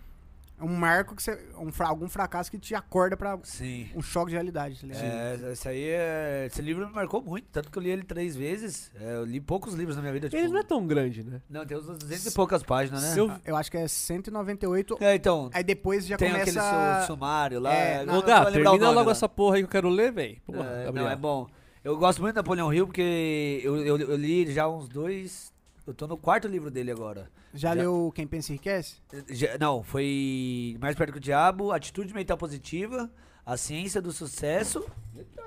Um 0.61 0.75
marco 0.75 1.15
que 1.15 1.23
você. 1.23 1.39
Um, 1.57 1.71
fra- 1.71 1.87
algum 1.87 2.07
fracasso 2.09 2.51
que 2.51 2.57
te 2.59 2.75
acorda 2.75 3.15
pra 3.15 3.37
Sim. 3.43 3.87
um 3.95 4.01
choque 4.01 4.29
de 4.31 4.35
realidade, 4.35 4.79
tá 4.81 4.87
ligado? 4.87 5.03
É, 5.45 5.51
esse 5.53 5.67
aí 5.69 5.83
é. 5.83 6.47
Esse 6.51 6.61
livro 6.61 6.85
me 6.87 6.93
marcou 6.93 7.21
muito, 7.21 7.47
tanto 7.51 7.71
que 7.71 7.77
eu 7.77 7.81
li 7.83 7.89
ele 7.89 8.03
três 8.03 8.35
vezes. 8.35 8.91
É, 8.99 9.15
eu 9.15 9.25
li 9.25 9.39
poucos 9.39 9.73
livros 9.73 9.95
na 9.95 10.01
minha 10.01 10.13
vida. 10.13 10.27
Tipo, 10.29 10.41
Ele 10.41 10.51
não 10.51 10.59
é 10.59 10.63
tão 10.63 10.85
grande, 10.85 11.23
né? 11.23 11.41
não, 11.49 11.65
tem 11.65 11.77
uns 11.77 11.85
200 11.85 12.25
e 12.27 12.31
poucas 12.31 12.61
páginas, 12.63 13.01
né? 13.03 13.13
Eu- 13.19 13.31
Eu 13.45 13.55
acho 13.55 13.71
que 13.71 13.77
é 13.77 13.87
198. 13.87 14.97
É, 15.01 15.15
então. 15.15 15.49
Aí 15.53 15.63
depois 15.63 16.05
já 16.05 16.17
tem 16.17 16.31
começa. 16.31 16.59
aquele 16.59 17.01
su- 17.01 17.07
sumário 17.07 17.59
lá. 17.59 17.73
É, 17.73 18.05
não, 18.05 18.21
Gá, 18.21 18.45
termina 18.45 18.71
nome 18.71 18.85
logo 18.85 19.05
lá. 19.05 19.11
essa 19.11 19.29
porra 19.29 19.55
aí 19.55 19.61
que 19.61 19.65
eu 19.65 19.71
quero 19.71 19.89
ler, 19.89 20.11
velho. 20.11 20.37
Porra, 20.45 20.65
É, 20.65 20.91
não, 20.91 21.09
é 21.09 21.15
bom. 21.15 21.47
Eu 21.83 21.97
gosto 21.97 22.21
muito 22.21 22.33
do 22.33 22.37
Napoleão 22.37 22.73
Hill 22.73 22.85
porque 22.85 23.61
eu, 23.63 23.77
eu, 23.77 23.97
eu 23.97 24.15
li 24.17 24.51
já 24.51 24.67
uns 24.67 24.89
dois. 24.89 25.53
Eu 25.87 25.93
tô 25.93 26.05
no 26.05 26.17
quarto 26.17 26.47
livro 26.47 26.69
dele 26.69 26.91
agora. 26.91 27.29
Já, 27.53 27.69
Já- 27.69 27.81
leu 27.81 28.11
Quem 28.15 28.27
Pensa 28.27 28.51
Enriquece? 28.51 28.97
Já- 29.29 29.57
não, 29.57 29.81
foi 29.83 30.77
Mais 30.79 30.95
Perto 30.95 31.11
que 31.13 31.17
o 31.17 31.21
Diabo, 31.21 31.71
Atitude 31.71 32.13
Mental 32.13 32.37
Positiva, 32.37 33.09
A 33.45 33.57
Ciência 33.57 34.01
do 34.01 34.11
Sucesso. 34.11 34.85
Eita, 35.15 35.41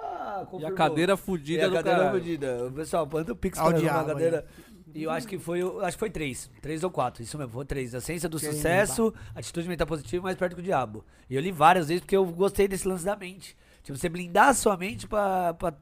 E 0.58 0.64
a 0.66 0.72
cadeira 0.72 1.14
E 1.14 1.16
fudida 1.16 1.66
a 1.66 1.70
cadeira 1.72 1.98
caralho. 1.98 2.18
fudida. 2.18 2.66
O 2.66 2.72
pessoal, 2.72 3.08
manda 3.10 3.32
o 3.32 3.36
pix 3.36 3.58
Ao 3.58 3.70
pra 3.70 3.78
diabo, 3.78 3.98
na 3.98 4.04
cadeira. 4.14 4.46
E 4.94 5.04
eu 5.04 5.10
acho 5.10 5.26
que 5.26 5.38
foi, 5.38 5.62
o- 5.62 5.80
acho 5.80 5.96
que 5.96 6.00
foi 6.00 6.10
três. 6.10 6.50
Três 6.60 6.82
ou 6.84 6.90
quatro, 6.90 7.22
isso 7.22 7.38
mesmo, 7.38 7.52
foi 7.52 7.64
três. 7.64 7.94
A 7.94 8.00
Ciência 8.00 8.28
do 8.28 8.38
Que 8.38 8.46
Sucesso, 8.46 9.14
Atitude 9.34 9.68
Mental 9.68 9.86
Positiva 9.86 10.20
e 10.22 10.24
Mais 10.24 10.36
Perto 10.36 10.54
que 10.54 10.60
o 10.60 10.64
Diabo. 10.64 11.04
E 11.30 11.34
eu 11.36 11.40
li 11.40 11.50
várias 11.52 11.88
vezes 11.88 12.00
porque 12.02 12.16
eu 12.16 12.26
gostei 12.26 12.66
desse 12.68 12.86
lance 12.86 13.04
da 13.04 13.16
mente. 13.16 13.56
Tipo, 13.82 13.96
você 13.96 14.08
blindar 14.08 14.48
a 14.48 14.54
sua 14.54 14.76
mente 14.76 15.06
pra, 15.08 15.54
pra 15.54 15.72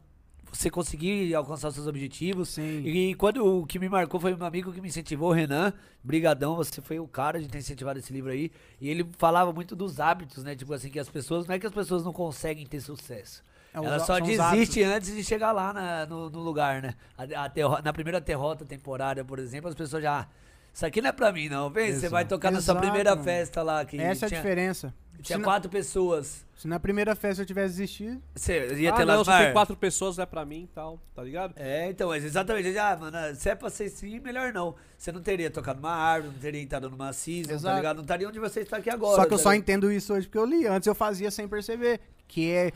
você 0.52 0.70
conseguir 0.70 1.35
alcançar 1.35 1.68
os 1.68 1.74
seus 1.74 1.86
objetivos. 1.86 2.48
Sim. 2.51 2.82
E 2.85 3.14
quando 3.14 3.44
o 3.60 3.66
que 3.66 3.78
me 3.78 3.89
marcou 3.89 4.18
foi 4.20 4.35
um 4.35 4.44
amigo 4.44 4.72
que 4.72 4.81
me 4.81 4.89
incentivou, 4.89 5.31
o 5.31 5.32
Renan. 5.32 5.72
Brigadão, 6.02 6.56
você 6.56 6.81
foi 6.81 6.98
o 6.98 7.06
cara 7.06 7.39
de 7.40 7.47
ter 7.48 7.59
incentivado 7.59 7.98
esse 7.98 8.12
livro 8.12 8.31
aí. 8.31 8.51
E 8.81 8.89
ele 8.89 9.06
falava 9.18 9.52
muito 9.52 9.77
dos 9.77 10.01
hábitos, 10.01 10.43
né? 10.43 10.55
Tipo 10.56 10.72
assim, 10.72 10.89
que 10.90 10.98
as 10.98 11.09
pessoas. 11.09 11.47
Não 11.47 11.55
é 11.55 11.59
que 11.59 11.66
as 11.66 11.72
pessoas 11.72 12.02
não 12.05 12.12
conseguem 12.12 12.66
ter 12.66 12.81
sucesso. 12.81 13.43
É, 13.72 13.77
Ela 13.78 14.01
só 14.01 14.18
desiste 14.18 14.82
antes 14.82 15.14
de 15.14 15.22
chegar 15.22 15.52
lá 15.52 15.72
na- 15.72 16.06
no, 16.06 16.28
no 16.28 16.40
lugar, 16.40 16.82
né? 16.82 16.94
A, 17.16 17.44
a 17.44 17.48
derro- 17.48 17.81
na 17.82 17.93
primeira 17.93 18.20
derrota 18.20 18.64
temporária, 18.64 19.24
por 19.24 19.39
exemplo, 19.39 19.68
as 19.68 19.74
pessoas 19.77 20.02
já. 20.02 20.20
"Ah, 20.20 20.27
Isso 20.72 20.86
aqui 20.86 21.01
não 21.02 21.09
é 21.10 21.12
pra 21.12 21.31
mim, 21.32 21.48
não. 21.48 21.68
Vem, 21.70 21.86
você 21.89 21.98
Exato. 21.98 22.10
vai 22.12 22.24
tocar 22.24 22.51
na 22.51 22.60
sua 22.60 22.72
Exato, 22.74 22.81
primeira 22.86 23.10
mano. 23.10 23.22
festa 23.24 23.62
lá. 23.62 23.85
Que 23.85 23.97
Essa 24.01 24.24
é 24.24 24.27
a 24.27 24.28
tinha, 24.28 24.40
diferença. 24.40 24.94
Tinha 25.20 25.38
se, 25.38 25.44
quatro 25.44 25.70
pessoas. 25.70 26.44
na, 26.55 26.60
se 26.60 26.68
na 26.68 26.80
primeira 26.80 27.14
festa 27.14 27.42
eu 27.42 27.47
tivesse 27.47 27.74
desistido, 27.76 28.22
Você 28.34 28.74
ia 28.74 28.92
Ah, 28.92 28.97
ter 28.97 29.05
não, 29.05 29.18
lá 29.18 29.24
só 29.24 29.38
tem 29.38 29.52
quatro 29.52 29.76
pessoas, 29.76 30.16
não 30.16 30.22
é 30.22 30.26
pra 30.26 30.44
mim 30.44 30.64
e 30.64 30.66
tal, 30.68 31.01
tá 31.14 31.22
ligado? 31.22 31.55
É, 31.56 31.88
então, 31.90 32.09
mas 32.09 32.24
exatamente. 32.24 32.76
Ah, 32.78 32.97
mano, 32.98 33.34
se 33.36 33.48
é 33.48 33.55
pra 33.55 33.70
ser 33.70 33.88
sim, 33.88 34.20
melhor 34.20 34.52
não. 34.52 34.74
Você 34.97 35.10
não 35.12 35.22
teria 35.22 35.51
tocado 35.51 35.80
numa 35.80 35.94
árvore, 35.94 36.32
não 36.34 36.40
teria 36.40 36.60
entrado 36.62 36.90
numa 36.90 37.12
season, 37.12 37.59
tá 37.60 37.76
ligado? 37.76 37.97
Não 37.97 38.02
estaria 38.02 38.28
onde 38.28 38.38
você 38.38 38.60
está 38.60 38.76
aqui 38.78 38.90
agora. 38.90 39.16
Só 39.16 39.26
que 39.26 39.34
eu 39.34 39.38
tá 39.38 39.42
só 39.44 39.55
entendo 39.55 39.90
isso 39.90 40.12
hoje 40.12 40.26
porque 40.26 40.38
eu 40.38 40.44
li. 40.44 40.66
Antes 40.66 40.86
eu 40.86 40.94
fazia 40.94 41.30
sem 41.30 41.47
perceber. 41.48 42.01
Que 42.28 42.51
é. 42.51 42.72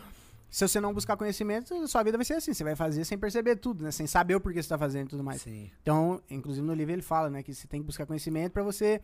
Se 0.50 0.66
você 0.68 0.80
não 0.80 0.94
buscar 0.94 1.16
conhecimento, 1.16 1.88
sua 1.88 2.02
vida 2.04 2.16
vai 2.16 2.24
ser 2.24 2.34
assim. 2.34 2.54
Você 2.54 2.62
vai 2.62 2.76
fazer 2.76 3.04
sem 3.04 3.18
perceber 3.18 3.56
tudo, 3.56 3.82
né? 3.82 3.90
Sem 3.90 4.06
saber 4.06 4.36
o 4.36 4.40
porquê 4.40 4.62
você 4.62 4.68
tá 4.68 4.78
fazendo 4.78 5.06
e 5.06 5.10
tudo 5.10 5.24
mais. 5.24 5.42
Sim. 5.42 5.68
Então, 5.82 6.22
inclusive 6.30 6.64
no 6.64 6.72
livro 6.72 6.92
ele 6.92 7.02
fala, 7.02 7.28
né? 7.28 7.42
Que 7.42 7.52
você 7.52 7.66
tem 7.66 7.80
que 7.80 7.86
buscar 7.86 8.06
conhecimento 8.06 8.52
pra 8.52 8.62
você 8.62 9.00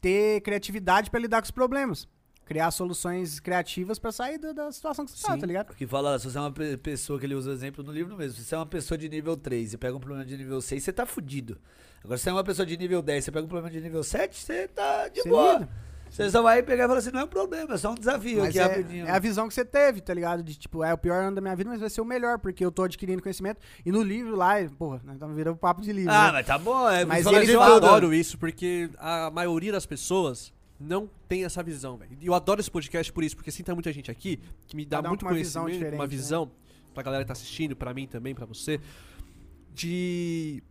ter 0.00 0.40
criatividade 0.42 1.10
pra 1.10 1.18
lidar 1.18 1.40
com 1.40 1.46
os 1.46 1.50
problemas. 1.50 2.06
Criar 2.44 2.70
soluções 2.70 3.40
criativas 3.40 3.98
pra 3.98 4.12
sair 4.12 4.36
da, 4.38 4.52
da 4.52 4.70
situação 4.70 5.04
que 5.06 5.12
você 5.12 5.26
tá, 5.26 5.32
Sim. 5.34 5.40
tá 5.40 5.46
ligado? 5.46 5.66
Porque 5.68 5.86
fala, 5.86 6.18
se 6.18 6.30
você 6.30 6.36
é 6.36 6.40
uma 6.40 6.52
pe- 6.52 6.76
pessoa 6.76 7.18
que 7.18 7.24
ele 7.24 7.34
usa 7.34 7.50
o 7.50 7.52
exemplo 7.54 7.82
no 7.82 7.90
livro 7.90 8.16
mesmo, 8.16 8.36
se 8.36 8.44
você 8.44 8.54
é 8.54 8.58
uma 8.58 8.66
pessoa 8.66 8.98
de 8.98 9.08
nível 9.08 9.36
3 9.36 9.72
e 9.72 9.78
pega 9.78 9.96
um 9.96 10.00
problema 10.00 10.24
de 10.26 10.36
nível 10.36 10.60
6, 10.60 10.82
você 10.82 10.92
tá 10.92 11.06
fudido. 11.06 11.58
Agora, 12.04 12.18
se 12.18 12.24
você 12.24 12.30
é 12.30 12.32
uma 12.34 12.44
pessoa 12.44 12.66
de 12.66 12.76
nível 12.76 13.00
10 13.00 13.24
você 13.24 13.32
pega 13.32 13.46
um 13.46 13.48
problema 13.48 13.70
de 13.72 13.80
nível 13.80 14.02
7, 14.04 14.36
você 14.38 14.68
tá 14.68 15.08
de 15.08 15.22
Você 15.22 15.28
boa. 15.28 15.66
Você 16.10 16.30
só 16.30 16.42
vai 16.42 16.62
pegar 16.62 16.84
e 16.84 16.86
falar 16.86 16.98
assim, 17.00 17.10
não 17.10 17.20
é 17.20 17.24
um 17.24 17.28
problema, 17.28 17.74
é 17.74 17.76
só 17.76 17.90
um 17.90 17.94
desafio 17.96 18.38
Mas 18.38 18.50
aqui 18.50 18.58
é, 18.60 18.62
rapidinho. 18.62 19.06
é 19.06 19.10
a 19.10 19.18
visão 19.18 19.48
que 19.48 19.54
você 19.54 19.64
teve, 19.64 20.00
tá 20.00 20.14
ligado? 20.14 20.44
De 20.44 20.54
tipo, 20.54 20.84
é 20.84 20.94
o 20.94 20.98
pior 20.98 21.24
ano 21.24 21.34
da 21.34 21.40
minha 21.40 21.56
vida, 21.56 21.70
mas 21.70 21.80
vai 21.80 21.90
ser 21.90 22.02
o 22.02 22.04
melhor, 22.04 22.38
porque 22.38 22.64
eu 22.64 22.70
tô 22.70 22.84
adquirindo 22.84 23.20
conhecimento. 23.20 23.58
E 23.84 23.90
no 23.90 24.00
livro 24.00 24.36
lá, 24.36 24.54
porra, 24.78 25.00
nós 25.02 25.14
estamos 25.14 25.34
virando 25.34 25.56
papo 25.56 25.80
de 25.82 25.92
livro. 25.92 26.12
Ah, 26.12 26.26
né? 26.26 26.32
mas 26.34 26.46
tá 26.46 26.56
bom, 26.56 26.88
é 26.88 27.04
Mas 27.04 27.24
fala 27.24 27.38
ele 27.38 27.46
de 27.46 27.52
eu 27.52 27.60
adoro 27.62 28.14
isso, 28.14 28.38
porque 28.38 28.88
a 28.98 29.28
maioria 29.32 29.72
das 29.72 29.86
pessoas 29.86 30.52
não 30.78 31.08
tem 31.28 31.44
essa 31.44 31.62
visão, 31.62 31.96
velho. 31.96 32.16
E 32.20 32.26
eu 32.26 32.34
adoro 32.34 32.60
esse 32.60 32.70
podcast 32.70 33.12
por 33.12 33.22
isso, 33.24 33.36
porque 33.36 33.50
assim 33.50 33.62
tem 33.62 33.74
muita 33.74 33.92
gente 33.92 34.10
aqui 34.10 34.40
que 34.66 34.76
me 34.76 34.84
dá 34.84 34.98
Cada 34.98 35.08
muito 35.08 35.22
uma 35.22 35.32
visão 35.32 35.62
conhecimento, 35.62 35.78
diferente, 35.78 36.00
uma 36.00 36.04
né? 36.04 36.10
visão 36.10 36.50
pra 36.92 37.02
galera 37.02 37.24
que 37.24 37.28
tá 37.28 37.32
assistindo, 37.32 37.74
pra 37.74 37.92
mim 37.92 38.06
também, 38.06 38.34
pra 38.34 38.46
você. 38.46 38.80
de. 39.72 40.62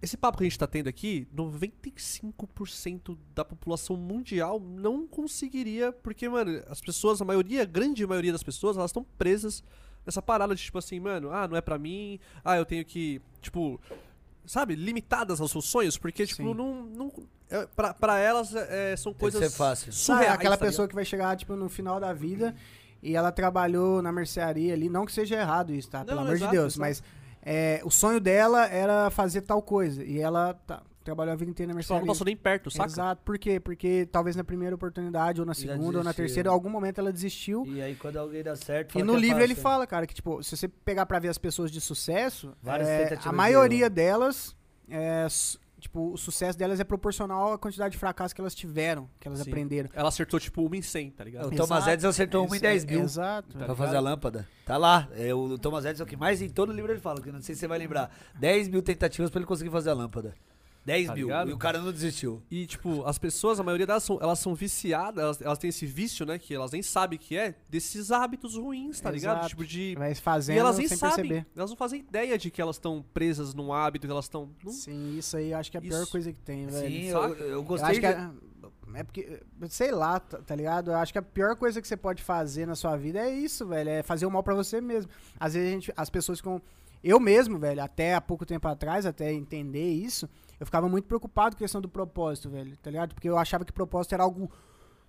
Esse 0.00 0.16
papo 0.16 0.38
que 0.38 0.44
a 0.44 0.46
gente 0.46 0.56
tá 0.56 0.66
tendo 0.66 0.88
aqui, 0.88 1.26
95% 1.34 3.18
da 3.34 3.44
população 3.44 3.96
mundial 3.96 4.60
não 4.60 5.08
conseguiria, 5.08 5.90
porque, 5.90 6.28
mano, 6.28 6.62
as 6.68 6.80
pessoas, 6.80 7.20
a 7.20 7.24
maioria, 7.24 7.62
a 7.62 7.64
grande 7.64 8.06
maioria 8.06 8.30
das 8.30 8.44
pessoas, 8.44 8.76
elas 8.76 8.90
estão 8.90 9.04
presas 9.18 9.60
nessa 10.06 10.22
parada 10.22 10.54
de 10.54 10.62
tipo 10.62 10.78
assim, 10.78 11.00
mano, 11.00 11.32
ah, 11.32 11.48
não 11.48 11.56
é 11.56 11.60
pra 11.60 11.78
mim, 11.78 12.20
ah, 12.44 12.56
eu 12.56 12.64
tenho 12.64 12.84
que, 12.84 13.20
tipo, 13.42 13.80
sabe, 14.46 14.76
limitadas 14.76 15.40
aos 15.40 15.50
seus 15.50 15.64
sonhos, 15.64 15.98
porque, 15.98 16.24
tipo, 16.26 16.54
não. 16.54 16.86
não 16.86 17.12
é, 17.50 17.66
pra, 17.74 17.94
pra 17.94 18.18
elas 18.18 18.54
é, 18.54 18.96
são 18.96 19.12
Tem 19.12 19.14
que 19.14 19.20
coisas 19.20 19.52
ser 19.52 19.56
fácil. 19.56 19.88
Ah, 19.88 19.90
é 19.90 19.92
surreais. 19.92 20.32
aquela 20.34 20.56
tá 20.56 20.64
pessoa 20.66 20.88
que 20.88 20.94
vai 20.94 21.04
chegar, 21.04 21.36
tipo, 21.36 21.54
no 21.56 21.68
final 21.68 21.98
da 21.98 22.12
vida 22.12 22.54
e 23.02 23.14
ela 23.16 23.32
trabalhou 23.32 24.02
na 24.02 24.12
mercearia 24.12 24.74
ali. 24.74 24.88
Não 24.88 25.06
que 25.06 25.12
seja 25.12 25.36
errado 25.36 25.72
isso, 25.72 25.90
tá? 25.90 26.04
Pelo 26.04 26.16
Não, 26.16 26.24
amor 26.24 26.36
exato, 26.36 26.50
de 26.50 26.56
Deus. 26.58 26.74
exato. 26.74 26.80
Mas 26.80 27.02
é, 27.42 27.80
o 27.84 27.90
sonho 27.90 28.20
dela 28.20 28.66
era 28.66 29.10
fazer 29.10 29.42
tal 29.42 29.62
coisa. 29.62 30.04
E 30.04 30.18
ela 30.20 30.54
tá, 30.66 30.82
trabalhou 31.04 31.32
a 31.32 31.36
vida 31.36 31.50
inteira 31.50 31.72
na 31.72 31.78
ligado? 31.78 31.86
Só 31.86 31.94
não 31.94 32.00
mercearia. 32.00 32.12
passou 32.12 32.24
nem 32.24 32.36
perto, 32.36 32.70
saca? 32.70 32.90
Exato. 32.90 33.22
Por 33.24 33.38
quê? 33.38 33.60
Porque 33.60 34.06
talvez 34.10 34.36
na 34.36 34.44
primeira 34.44 34.74
oportunidade, 34.74 35.40
ou 35.40 35.46
na 35.46 35.54
segunda, 35.54 35.98
ou 35.98 36.04
na 36.04 36.12
terceira, 36.12 36.50
em 36.50 36.52
algum 36.52 36.68
momento 36.68 36.98
ela 36.98 37.12
desistiu. 37.12 37.64
E 37.66 37.80
aí 37.80 37.94
quando 37.94 38.16
alguém 38.16 38.42
dá 38.42 38.56
certo. 38.56 38.98
E 38.98 39.02
no 39.02 39.12
que 39.12 39.18
é 39.18 39.20
livro 39.20 39.42
ele 39.42 39.54
fala, 39.54 39.86
cara, 39.86 40.06
que 40.06 40.14
tipo, 40.14 40.42
se 40.42 40.56
você 40.56 40.68
pegar 40.68 41.06
pra 41.06 41.18
ver 41.18 41.28
as 41.28 41.38
pessoas 41.38 41.70
de 41.70 41.80
sucesso, 41.80 42.52
é, 42.66 43.18
a 43.24 43.32
maioria 43.32 43.86
erro. 43.86 43.94
delas, 43.94 44.56
é, 44.90 45.26
tipo, 45.80 46.12
o 46.12 46.16
sucesso 46.18 46.58
delas 46.58 46.80
é 46.80 46.84
proporcional 46.84 47.52
à 47.52 47.58
quantidade 47.58 47.92
de 47.92 47.98
fracassos 47.98 48.32
que 48.32 48.40
elas 48.40 48.54
tiveram, 48.54 49.08
que 49.20 49.28
elas 49.28 49.40
Sim. 49.40 49.50
aprenderam. 49.50 49.88
Ela 49.92 50.08
acertou, 50.08 50.38
tipo, 50.40 50.64
uma 50.64 50.76
em 50.76 50.82
100, 50.82 51.10
tá 51.12 51.24
ligado? 51.24 51.46
O 51.46 51.50
Thomas 51.50 51.78
Exato. 51.78 51.90
Edison 51.90 52.08
acertou 52.08 52.44
uma 52.46 52.54
em 52.56 52.58
Ex- 52.58 52.62
10 52.62 52.84
mil. 52.84 53.00
Exato. 53.02 53.56
Tá 53.58 53.64
Pra 53.64 53.74
fazer 53.74 53.96
a 53.96 54.00
lâmpada. 54.00 54.48
Tá 54.66 54.76
lá. 54.76 55.08
É, 55.12 55.32
o 55.34 55.56
Thomas 55.58 55.84
Edison 55.84 56.04
que 56.04 56.16
mais 56.16 56.42
em 56.42 56.48
todo 56.48 56.72
livro 56.72 56.92
ele 56.92 57.00
fala, 57.00 57.20
que 57.20 57.30
não 57.32 57.40
sei 57.40 57.54
se 57.54 57.60
você 57.60 57.68
vai 57.68 57.78
lembrar. 57.78 58.10
10 58.38 58.68
mil 58.68 58.82
tentativas 58.82 59.30
pra 59.30 59.38
ele 59.40 59.46
conseguir 59.46 59.70
fazer 59.70 59.90
a 59.90 59.94
lâmpada. 59.94 60.34
10 60.88 61.06
Tá 61.06 61.14
mil. 61.14 61.26
ligado? 61.26 61.50
E 61.50 61.52
o 61.52 61.58
cara 61.58 61.80
não 61.80 61.92
desistiu. 61.92 62.42
E, 62.50 62.66
tipo, 62.66 63.04
as 63.04 63.18
pessoas, 63.18 63.60
a 63.60 63.62
maioria 63.62 63.86
delas 63.86 64.02
são, 64.02 64.18
elas 64.20 64.38
são 64.38 64.54
viciadas, 64.54 65.22
elas, 65.22 65.42
elas 65.42 65.58
têm 65.58 65.68
esse 65.70 65.86
vício, 65.86 66.26
né? 66.26 66.38
Que 66.38 66.54
elas 66.54 66.72
nem 66.72 66.82
sabem 66.82 67.18
que 67.18 67.36
é, 67.36 67.54
desses 67.68 68.10
hábitos 68.10 68.56
ruins, 68.56 69.00
tá 69.00 69.10
ligado? 69.10 69.36
Exato. 69.38 69.48
Tipo, 69.50 69.64
de. 69.66 69.94
E 69.98 70.14
fazendo 70.16 70.58
elas 70.58 70.78
nem 70.78 70.88
sem 70.88 70.96
sabem. 70.96 71.16
perceber. 71.28 71.46
Elas 71.56 71.70
não 71.70 71.76
fazem 71.76 72.00
ideia 72.00 72.36
de 72.38 72.50
que 72.50 72.60
elas 72.60 72.76
estão 72.76 73.04
presas 73.14 73.54
num 73.54 73.72
hábito, 73.72 74.06
que 74.06 74.10
elas 74.12 74.24
estão. 74.24 74.50
não- 74.64 74.72
Sim, 74.72 75.16
isso 75.18 75.36
aí 75.36 75.52
eu 75.52 75.58
acho 75.58 75.70
que 75.70 75.76
é 75.76 75.80
a 75.80 75.82
pior 75.82 76.02
Isso. 76.02 76.10
coisa 76.10 76.32
que 76.32 76.40
tem, 76.40 76.66
velho. 76.66 76.88
Sim, 76.88 77.04
eu, 77.06 77.34
eu 77.36 77.46
Eu 77.58 77.62
gostei 77.62 77.90
acho 77.90 78.00
que 78.00 78.06
de... 78.06 78.12
é, 78.96 79.00
é 79.00 79.04
porque, 79.04 79.40
sei 79.68 79.90
lá, 79.92 80.18
tá, 80.18 80.38
tá 80.38 80.54
ligado? 80.54 80.90
Eu 80.90 80.96
acho 80.96 81.12
que 81.12 81.18
a 81.18 81.22
pior 81.22 81.54
coisa 81.56 81.80
que 81.82 81.86
você 81.86 81.96
pode 81.96 82.22
fazer 82.22 82.66
na 82.66 82.74
sua 82.74 82.96
vida 82.96 83.18
é 83.20 83.30
isso, 83.30 83.66
velho. 83.66 83.90
É 83.90 84.02
fazer 84.02 84.24
o 84.26 84.30
mal 84.30 84.42
pra 84.42 84.54
você 84.54 84.80
mesmo. 84.80 85.10
Às 85.38 85.54
vezes 85.54 85.68
a 85.68 85.72
gente, 85.72 85.92
as 85.96 86.08
pessoas 86.10 86.38
ficam. 86.38 86.60
Eu 87.04 87.20
mesmo, 87.20 87.58
velho, 87.58 87.80
até 87.82 88.14
há 88.14 88.20
pouco 88.20 88.44
tempo 88.44 88.66
atrás, 88.66 89.06
até 89.06 89.32
entender 89.32 89.88
isso, 89.92 90.28
eu 90.58 90.66
ficava 90.66 90.88
muito 90.88 91.06
preocupado 91.06 91.56
com 91.56 91.60
a 91.62 91.64
questão 91.64 91.80
do 91.80 91.88
propósito, 91.88 92.50
velho, 92.50 92.76
tá 92.78 92.90
ligado? 92.90 93.14
Porque 93.14 93.28
eu 93.28 93.38
achava 93.38 93.64
que 93.64 93.72
propósito 93.72 94.14
era 94.14 94.22
algo 94.22 94.50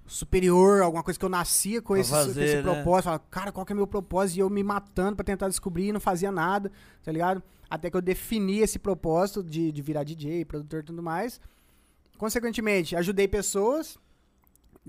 superior, 0.05 0.81
alguma 0.81 1.03
coisa 1.03 1.19
que 1.19 1.25
eu 1.25 1.29
nascia 1.29 1.81
com 1.81 1.95
esse, 1.95 2.09
com 2.09 2.15
fazer, 2.15 2.43
esse 2.43 2.55
né? 2.57 2.61
propósito. 2.61 3.03
Falava, 3.05 3.23
cara, 3.29 3.51
qual 3.51 3.65
que 3.65 3.73
é 3.73 3.75
meu 3.75 3.87
propósito? 3.87 4.37
E 4.37 4.39
eu 4.39 4.49
me 4.49 4.63
matando 4.63 5.15
pra 5.15 5.23
tentar 5.23 5.47
descobrir 5.47 5.87
e 5.87 5.91
não 5.91 5.99
fazia 5.99 6.31
nada, 6.31 6.71
tá 7.03 7.11
ligado? 7.11 7.41
Até 7.69 7.89
que 7.89 7.97
eu 7.97 8.01
defini 8.01 8.59
esse 8.59 8.79
propósito 8.79 9.43
de, 9.43 9.71
de 9.71 9.81
virar 9.81 10.03
DJ, 10.03 10.45
produtor 10.45 10.81
e 10.81 10.83
tudo 10.83 11.03
mais. 11.03 11.39
Consequentemente, 12.17 12.95
ajudei 12.95 13.27
pessoas. 13.27 13.97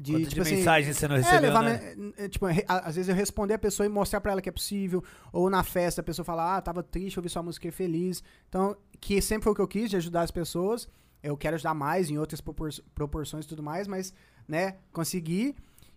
De, 0.01 0.13
tipo 0.25 0.35
de 0.37 0.41
assim, 0.41 0.57
mensagem 0.57 0.93
você 0.95 1.07
não 1.07 1.17
é, 1.17 1.19
recebeu, 1.19 1.41
levar, 1.43 1.63
né? 1.63 1.95
é, 2.17 2.29
tipo, 2.29 2.47
às 2.67 2.97
vezes 2.97 3.09
eu 3.09 3.15
responder 3.15 3.55
a 3.55 3.59
pessoa 3.59 3.85
e 3.85 3.89
mostrar 3.89 4.21
pra 4.21 4.33
ela 4.33 4.41
que 4.41 4.49
é 4.49 4.53
possível. 4.53 5.05
Ou 5.31 5.51
na 5.51 5.63
festa 5.63 6.01
a 6.01 6.05
pessoa 6.05 6.25
falar, 6.25 6.57
ah, 6.57 6.63
tava 6.63 6.83
triste, 6.83 7.19
ouvi 7.19 7.29
sua 7.29 7.43
música 7.43 7.69
e 7.69 7.71
feliz. 7.71 8.23
Então, 8.49 8.77
que 8.99 9.21
sempre 9.21 9.45
foi 9.45 9.53
o 9.53 9.55
que 9.55 9.61
eu 9.61 9.69
quis, 9.69 9.91
de 9.91 9.97
ajudar 9.97 10.23
as 10.23 10.31
pessoas. 10.31 10.89
Eu 11.23 11.37
quero 11.37 11.57
ajudar 11.57 11.75
mais 11.75 12.09
em 12.09 12.17
outras 12.17 12.41
propor- 12.41 12.73
proporções 12.95 13.45
e 13.45 13.49
tudo 13.49 13.63
mais, 13.63 13.87
mas, 13.87 14.15
né, 14.49 14.77
consegui. 14.91 15.55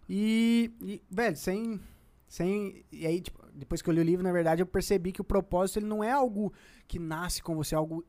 E, 0.10 0.72
e, 0.82 1.02
velho, 1.10 1.38
sem. 1.38 1.80
sem 2.28 2.84
e 2.92 3.08
aí, 3.08 3.22
tipo, 3.22 3.42
depois 3.54 3.82
que 3.82 3.90
eu 3.90 3.94
li 3.94 4.02
o 4.02 4.04
livro, 4.04 4.24
na 4.24 4.34
verdade, 4.34 4.62
eu 4.62 4.66
percebi 4.66 5.14
que 5.14 5.22
o 5.22 5.24
propósito 5.24 5.80
ele 5.80 5.86
não 5.86 6.04
é 6.04 6.12
algo 6.12 6.52
que 6.90 7.00
nasce 7.00 7.42
com 7.42 7.56
você, 7.56 7.74
é 7.74 7.78
algo 7.78 8.04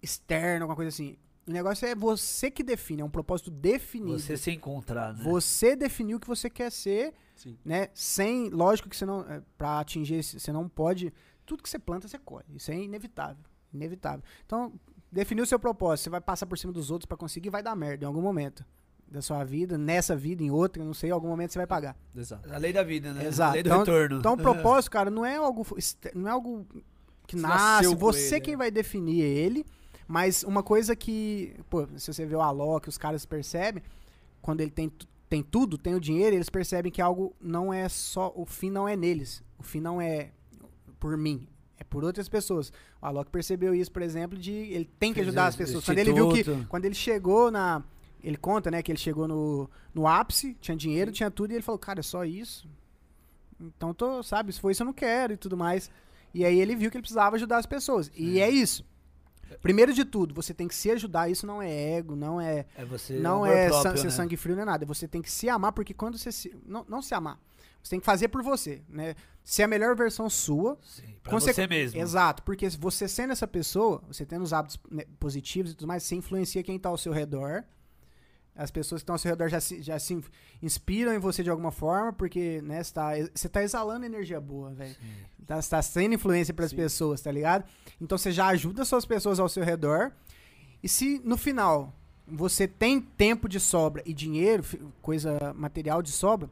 externo, 0.00 0.64
alguma 0.64 0.76
coisa 0.76 0.90
assim. 0.90 1.16
O 1.46 1.52
negócio 1.52 1.86
é 1.86 1.94
você 1.94 2.50
que 2.50 2.62
define, 2.64 3.02
é 3.02 3.04
um 3.04 3.10
propósito 3.10 3.50
definido. 3.50 4.18
Você 4.18 4.36
se 4.36 4.50
encontrar, 4.50 5.14
né? 5.14 5.22
Você 5.22 5.76
definiu 5.76 6.16
o 6.16 6.20
que 6.20 6.26
você 6.26 6.50
quer 6.50 6.70
ser, 6.72 7.14
Sim. 7.36 7.56
né? 7.64 7.88
Sem, 7.94 8.48
lógico 8.50 8.88
que 8.88 8.96
você 8.96 9.06
não, 9.06 9.20
é, 9.20 9.40
para 9.56 9.78
atingir, 9.78 10.22
você 10.24 10.50
não 10.52 10.68
pode, 10.68 11.12
tudo 11.44 11.62
que 11.62 11.68
você 11.70 11.78
planta 11.78 12.08
você 12.08 12.18
colhe. 12.18 12.46
Isso 12.54 12.72
é 12.72 12.76
inevitável, 12.76 13.44
inevitável. 13.72 14.24
Então, 14.44 14.72
definiu 15.12 15.44
o 15.44 15.46
seu 15.46 15.58
propósito, 15.58 16.04
você 16.04 16.10
vai 16.10 16.20
passar 16.20 16.46
por 16.46 16.58
cima 16.58 16.72
dos 16.72 16.90
outros 16.90 17.06
pra 17.06 17.16
conseguir, 17.16 17.48
vai 17.48 17.62
dar 17.62 17.76
merda 17.76 18.04
em 18.04 18.08
algum 18.08 18.20
momento 18.22 18.64
da 19.06 19.22
sua 19.22 19.44
vida, 19.44 19.78
nessa 19.78 20.16
vida, 20.16 20.42
em 20.42 20.50
outra, 20.50 20.84
não 20.84 20.92
sei, 20.92 21.10
em 21.10 21.12
algum 21.12 21.28
momento 21.28 21.52
você 21.52 21.60
vai 21.60 21.66
pagar. 21.68 21.96
Exato. 22.12 22.52
A 22.52 22.58
lei 22.58 22.72
da 22.72 22.82
vida, 22.82 23.12
né? 23.12 23.24
Exato. 23.24 23.50
A 23.50 23.54
lei 23.54 23.62
do 23.62 23.68
Então- 23.68 23.78
retorno. 23.78 24.18
Então, 24.18 24.32
o 24.32 24.36
propósito, 24.36 24.90
cara, 24.90 25.10
não 25.10 25.24
é 25.24 25.36
algo, 25.36 25.64
não 26.12 26.26
é 26.28 26.32
algo 26.32 26.66
que 27.24 27.36
Você 27.36 27.42
nasce, 27.46 27.94
você 27.94 28.34
ele, 28.36 28.40
quem 28.44 28.54
né? 28.54 28.58
vai 28.58 28.70
definir 28.72 29.20
ele. 29.20 29.64
Mas 30.06 30.42
uma 30.44 30.62
coisa 30.62 30.94
que, 30.94 31.54
pô, 31.68 31.86
se 31.96 32.12
você 32.12 32.24
vê 32.24 32.36
o 32.36 32.40
Alok, 32.40 32.88
os 32.88 32.96
caras 32.96 33.26
percebem, 33.26 33.82
quando 34.40 34.60
ele 34.60 34.70
tem, 34.70 34.90
tem 35.28 35.42
tudo, 35.42 35.76
tem 35.76 35.94
o 35.94 36.00
dinheiro, 36.00 36.36
eles 36.36 36.48
percebem 36.48 36.92
que 36.92 37.02
algo 37.02 37.34
não 37.40 37.72
é 37.72 37.88
só, 37.88 38.32
o 38.36 38.46
fim 38.46 38.70
não 38.70 38.88
é 38.88 38.94
neles, 38.94 39.42
o 39.58 39.62
fim 39.62 39.80
não 39.80 40.00
é 40.00 40.30
por 41.00 41.16
mim, 41.16 41.48
é 41.78 41.84
por 41.84 42.04
outras 42.04 42.28
pessoas. 42.28 42.72
O 43.02 43.06
Alok 43.06 43.30
percebeu 43.30 43.74
isso, 43.74 43.90
por 43.90 44.02
exemplo, 44.02 44.38
de 44.38 44.52
ele 44.52 44.88
tem 44.98 45.12
que 45.12 45.20
ajudar 45.20 45.46
as 45.46 45.56
pessoas. 45.56 45.84
Quando 45.84 45.98
ele 45.98 46.12
viu 46.12 46.28
que, 46.32 46.44
quando 46.66 46.84
ele 46.84 46.94
chegou 46.94 47.50
na, 47.50 47.82
ele 48.22 48.36
conta, 48.36 48.70
né, 48.70 48.82
que 48.82 48.90
ele 48.90 48.98
chegou 48.98 49.26
no, 49.26 49.68
no 49.92 50.06
ápice, 50.06 50.56
tinha 50.60 50.76
dinheiro, 50.76 51.10
tinha 51.10 51.30
tudo, 51.30 51.50
e 51.50 51.54
ele 51.54 51.62
falou, 51.62 51.78
cara, 51.78 52.00
é 52.00 52.02
só 52.02 52.24
isso? 52.24 52.68
Então, 53.60 53.94
tô, 53.94 54.22
sabe, 54.22 54.52
se 54.52 54.60
for 54.60 54.70
isso 54.70 54.82
eu 54.82 54.86
não 54.86 54.92
quero 54.92 55.32
e 55.32 55.36
tudo 55.36 55.56
mais. 55.56 55.90
E 56.34 56.44
aí 56.44 56.60
ele 56.60 56.76
viu 56.76 56.90
que 56.90 56.96
ele 56.96 57.02
precisava 57.02 57.36
ajudar 57.36 57.58
as 57.58 57.66
pessoas. 57.66 58.10
E 58.14 58.40
é 58.40 58.50
isso. 58.50 58.84
Primeiro 59.62 59.92
de 59.92 60.04
tudo, 60.04 60.34
você 60.34 60.52
tem 60.54 60.66
que 60.68 60.74
se 60.74 60.90
ajudar. 60.90 61.30
Isso 61.30 61.46
não 61.46 61.60
é 61.62 61.70
ego, 61.96 62.14
não 62.16 62.40
é, 62.40 62.66
É 62.76 62.84
você. 62.84 63.14
não 63.18 63.44
amor 63.44 63.48
é 63.56 63.68
próprio, 63.68 63.90
san- 63.92 63.96
ser 63.96 64.04
né? 64.04 64.10
sangue 64.10 64.36
frio, 64.36 64.54
não 64.56 64.62
é 64.62 64.66
nada. 64.66 64.86
Você 64.86 65.06
tem 65.08 65.22
que 65.22 65.30
se 65.30 65.48
amar, 65.48 65.72
porque 65.72 65.94
quando 65.94 66.16
você 66.18 66.30
se. 66.32 66.54
Não, 66.66 66.84
não 66.88 67.00
se 67.02 67.14
amar. 67.14 67.38
Você 67.82 67.90
tem 67.90 68.00
que 68.00 68.06
fazer 68.06 68.28
por 68.28 68.42
você, 68.42 68.82
né? 68.88 69.14
Ser 69.44 69.62
a 69.62 69.68
melhor 69.68 69.94
versão 69.94 70.28
sua. 70.28 70.76
Sim, 70.82 71.04
pra 71.22 71.32
Conse- 71.32 71.52
você 71.54 71.66
mesmo. 71.68 72.00
Exato, 72.00 72.42
porque 72.42 72.68
se 72.68 72.76
você 72.76 73.06
sendo 73.06 73.32
essa 73.32 73.46
pessoa, 73.46 74.02
você 74.08 74.26
tendo 74.26 74.42
os 74.42 74.52
hábitos 74.52 74.76
né, 74.90 75.04
positivos 75.20 75.70
e 75.70 75.74
tudo 75.76 75.86
mais, 75.86 76.02
você 76.02 76.16
influencia 76.16 76.62
quem 76.64 76.78
tá 76.78 76.88
ao 76.88 76.98
seu 76.98 77.12
redor. 77.12 77.62
As 78.56 78.70
pessoas 78.70 79.00
que 79.00 79.02
estão 79.02 79.14
ao 79.14 79.18
seu 79.18 79.30
redor 79.30 79.48
já 79.48 79.60
se, 79.60 79.82
já 79.82 79.98
se 79.98 80.18
inspiram 80.62 81.12
em 81.12 81.18
você 81.18 81.42
de 81.42 81.50
alguma 81.50 81.70
forma, 81.70 82.12
porque 82.12 82.62
né, 82.62 82.82
você, 82.82 82.92
tá, 82.94 83.10
você 83.34 83.48
tá 83.48 83.62
exalando 83.62 84.06
energia 84.06 84.40
boa, 84.40 84.72
velho. 84.72 84.96
Tá, 85.46 85.60
você 85.60 85.70
tá 85.70 85.82
sendo 85.82 86.14
influência 86.14 86.54
para 86.54 86.64
as 86.64 86.72
pessoas, 86.72 87.20
tá 87.20 87.30
ligado? 87.30 87.64
Então 88.00 88.16
você 88.16 88.32
já 88.32 88.46
ajuda 88.46 88.82
as 88.82 88.88
suas 88.88 89.04
pessoas 89.04 89.38
ao 89.38 89.48
seu 89.48 89.62
redor. 89.62 90.10
E 90.82 90.88
se 90.88 91.20
no 91.24 91.36
final 91.36 91.94
você 92.26 92.66
tem 92.66 93.00
tempo 93.00 93.48
de 93.48 93.60
sobra 93.60 94.02
e 94.06 94.12
dinheiro, 94.14 94.64
coisa 95.02 95.52
material 95.54 96.00
de 96.02 96.10
sobra, 96.10 96.48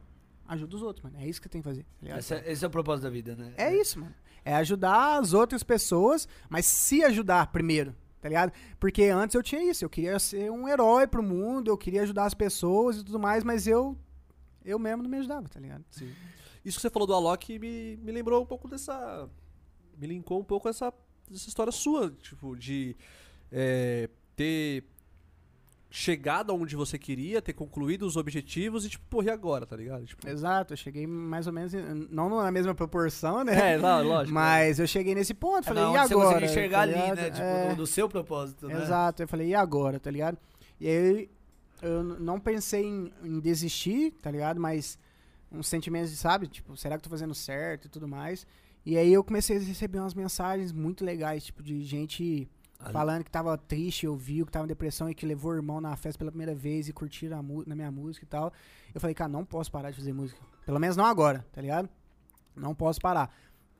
ajuda 0.47 0.75
os 0.75 0.81
outros, 0.83 1.03
mano. 1.03 1.17
É 1.19 1.27
isso 1.27 1.41
que 1.41 1.49
tem 1.49 1.61
que 1.61 1.67
fazer. 1.67 1.85
Tá? 2.07 2.19
Esse, 2.19 2.33
é- 2.35 2.51
esse 2.51 2.63
é 2.63 2.67
o 2.67 2.71
propósito 2.71 3.03
da 3.03 3.09
vida, 3.09 3.35
né? 3.35 3.51
É 3.57 3.75
isso, 3.75 3.99
mano. 3.99 4.13
É 4.45 4.55
ajudar 4.57 5.17
as 5.19 5.33
outras 5.33 5.63
pessoas, 5.63 6.27
mas 6.47 6.67
se 6.67 7.03
ajudar 7.03 7.47
primeiro, 7.47 7.95
tá 8.25 8.29
ligado? 8.29 8.51
Porque 8.79 9.03
antes 9.03 9.35
eu 9.35 9.43
tinha 9.43 9.63
isso, 9.69 9.85
eu 9.85 9.89
queria 9.89 10.17
ser 10.17 10.51
um 10.51 10.67
herói 10.67 11.05
pro 11.05 11.21
mundo, 11.21 11.69
eu 11.69 11.77
queria 11.77 12.01
ajudar 12.01 12.25
as 12.25 12.33
pessoas 12.33 12.97
e 12.97 13.03
tudo 13.03 13.19
mais, 13.19 13.43
mas 13.43 13.67
eu 13.67 13.95
eu 14.65 14.79
mesmo 14.79 15.03
não 15.03 15.09
me 15.11 15.17
ajudava, 15.17 15.47
tá 15.47 15.59
ligado? 15.59 15.85
Sim. 15.91 16.11
Isso 16.65 16.77
que 16.79 16.81
você 16.81 16.89
falou 16.89 17.05
do 17.05 17.13
Alok 17.13 17.59
me, 17.59 17.97
me 17.97 18.11
lembrou 18.11 18.41
um 18.41 18.45
pouco 18.47 18.67
dessa. 18.67 19.29
Me 19.95 20.07
linkou 20.07 20.39
um 20.39 20.43
pouco 20.43 20.67
essa, 20.67 20.91
dessa 21.29 21.47
história 21.47 21.71
sua, 21.71 22.09
tipo, 22.19 22.55
de 22.55 22.95
é, 23.51 24.09
ter 24.35 24.85
chegado 25.97 26.51
aonde 26.51 26.75
você 26.75 26.99
queria, 26.99 27.41
ter 27.41 27.53
concluído 27.53 28.05
os 28.05 28.17
objetivos 28.17 28.85
e, 28.85 28.89
tipo, 28.89 29.05
porra, 29.09 29.27
e 29.27 29.29
agora, 29.29 29.65
tá 29.65 29.77
ligado? 29.77 30.05
Tipo, 30.05 30.27
Exato, 30.27 30.73
eu 30.73 30.77
cheguei 30.77 31.07
mais 31.07 31.47
ou 31.47 31.53
menos, 31.53 31.71
não 32.09 32.29
na 32.29 32.51
mesma 32.51 32.75
proporção, 32.75 33.45
né? 33.45 33.75
é, 33.75 33.77
não, 33.77 34.03
lógico. 34.03 34.33
Mas 34.33 34.77
eu 34.77 34.85
cheguei 34.85 35.15
nesse 35.15 35.33
ponto, 35.33 35.59
É, 35.59 35.63
falei, 35.63 35.83
não, 35.83 35.95
e 35.95 35.97
você 36.07 36.13
agora? 36.13 36.27
conseguir 36.33 36.45
enxergar 36.51 36.77
tá 36.79 36.83
ali, 36.83 36.91
ligado? 36.93 37.15
né? 37.15 37.29
Tipo, 37.29 37.41
É. 37.43 37.69
do, 37.69 37.75
do 37.77 37.87
seu 37.87 38.09
propósito, 38.09 38.67
né? 38.67 38.81
Exato, 38.81 39.23
eu 39.23 39.27
falei, 39.27 39.47
e 39.47 39.55
agora, 39.55 39.97
tá 39.97 40.11
ligado? 40.11 40.37
E 40.81 40.87
aí 40.89 41.29
eu 41.81 42.03
não 42.03 42.41
pensei 42.41 42.83
em, 42.83 43.13
em 43.23 43.39
desistir, 43.39 44.11
tá 44.21 44.29
ligado? 44.29 44.59
Mas 44.59 44.99
uns 45.49 45.67
sentimentos 45.67 46.11
de, 46.11 46.17
sabe, 46.17 46.47
tipo, 46.47 46.75
será 46.75 46.95
que 46.95 46.99
eu 46.99 47.03
tô 47.03 47.09
fazendo 47.09 47.33
certo 47.33 47.85
e 47.85 47.89
tudo 47.89 48.05
mais. 48.05 48.45
E 48.85 48.97
aí 48.97 49.13
eu 49.13 49.23
comecei 49.23 49.55
a 49.55 49.59
receber 49.61 49.99
umas 49.99 50.13
mensagens 50.13 50.73
muito 50.73 51.05
legais, 51.05 51.45
tipo, 51.45 51.63
de 51.63 51.81
gente 51.83 52.49
Falando 52.91 53.23
que 53.23 53.31
tava 53.31 53.57
triste, 53.57 54.07
ouviu, 54.07 54.45
que 54.45 54.51
tava 54.51 54.65
em 54.65 54.67
depressão 54.67 55.09
e 55.09 55.15
que 55.15 55.25
levou 55.25 55.51
o 55.51 55.55
irmão 55.55 55.81
na 55.81 55.95
festa 55.95 56.19
pela 56.19 56.31
primeira 56.31 56.53
vez 56.53 56.87
e 56.87 56.93
curtiram 56.93 57.43
na 57.65 57.75
minha 57.75 57.91
música 57.91 58.25
e 58.25 58.29
tal. 58.29 58.53
Eu 58.93 59.01
falei, 59.01 59.13
cara, 59.15 59.29
não 59.29 59.43
posso 59.43 59.71
parar 59.71 59.91
de 59.91 59.97
fazer 59.97 60.13
música. 60.13 60.39
Pelo 60.65 60.79
menos 60.79 60.95
não 60.95 61.05
agora, 61.05 61.45
tá 61.51 61.61
ligado? 61.61 61.89
Não 62.55 62.75
posso 62.75 62.99
parar. 63.01 63.33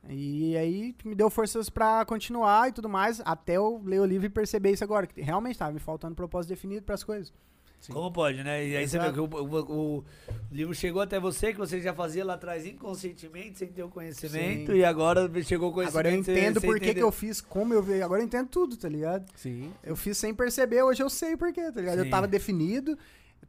E 0.08 0.56
aí 0.56 0.94
me 1.04 1.14
deu 1.14 1.28
forças 1.30 1.68
pra 1.68 2.04
continuar 2.04 2.68
e 2.68 2.72
tudo 2.72 2.88
mais, 2.88 3.20
até 3.24 3.56
eu 3.56 3.82
ler 3.84 4.00
o 4.00 4.04
livro 4.04 4.26
e 4.26 4.30
perceber 4.30 4.70
isso 4.70 4.84
agora, 4.84 5.06
que 5.06 5.20
realmente 5.20 5.58
tava 5.58 5.72
me 5.72 5.80
faltando 5.80 6.14
propósito 6.14 6.50
definido 6.50 6.84
pras 6.84 7.02
coisas. 7.02 7.32
Sim. 7.80 7.92
Como 7.92 8.10
pode, 8.10 8.42
né? 8.42 8.66
E 8.66 8.76
aí 8.76 8.88
você 8.88 8.98
vê 8.98 9.04
Exato. 9.06 9.28
que 9.28 9.36
o, 9.36 9.42
o- 9.44 9.98
o 9.98 10.04
livro 10.50 10.74
chegou 10.74 11.00
até 11.02 11.20
você, 11.20 11.52
que 11.52 11.58
você 11.58 11.80
já 11.80 11.94
fazia 11.94 12.24
lá 12.24 12.34
atrás 12.34 12.66
inconscientemente, 12.66 13.58
sem 13.58 13.68
ter 13.68 13.82
o 13.82 13.88
conhecimento, 13.88 14.72
Sim. 14.72 14.78
e 14.78 14.84
agora 14.84 15.30
chegou 15.44 15.70
o 15.70 15.72
conhecimento. 15.72 15.98
Agora 16.06 16.14
eu 16.14 16.18
entendo 16.18 16.60
por 16.60 16.80
que 16.80 16.98
eu 16.98 17.12
fiz, 17.12 17.40
como 17.40 17.72
eu 17.74 17.82
vi, 17.82 18.02
agora 18.02 18.20
eu 18.20 18.24
entendo 18.24 18.48
tudo, 18.48 18.76
tá 18.76 18.88
ligado? 18.88 19.24
Sim. 19.36 19.72
Eu 19.84 19.94
fiz 19.94 20.16
sem 20.18 20.34
perceber, 20.34 20.82
hoje 20.82 21.02
eu 21.02 21.10
sei 21.10 21.36
por 21.36 21.52
quê, 21.52 21.70
tá 21.70 21.80
ligado? 21.80 21.98
Sim. 22.00 22.04
Eu 22.06 22.10
tava 22.10 22.26
definido, 22.26 22.98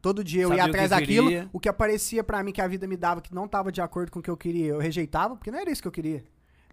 todo 0.01 0.23
dia 0.23 0.43
eu 0.43 0.49
Sabia 0.49 0.63
ia 0.63 0.69
atrás 0.69 0.89
daquilo, 0.91 1.27
queria. 1.29 1.49
o 1.51 1.59
que 1.59 1.69
aparecia 1.69 2.23
pra 2.23 2.43
mim 2.43 2.51
que 2.51 2.61
a 2.61 2.67
vida 2.67 2.85
me 2.85 2.97
dava 2.97 3.21
que 3.21 3.33
não 3.33 3.47
tava 3.47 3.71
de 3.71 3.81
acordo 3.81 4.11
com 4.11 4.19
o 4.19 4.21
que 4.21 4.29
eu 4.29 4.37
queria, 4.37 4.67
eu 4.67 4.77
rejeitava, 4.79 5.35
porque 5.35 5.49
não 5.49 5.57
era 5.59 5.71
isso 5.71 5.81
que 5.81 5.87
eu 5.87 5.91
queria, 5.91 6.23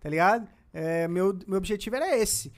tá 0.03 0.09
ligado? 0.11 0.47
É, 0.77 1.07
meu, 1.09 1.39
meu 1.47 1.57
objetivo 1.59 1.95
era 1.97 2.15
esse. 2.19 2.53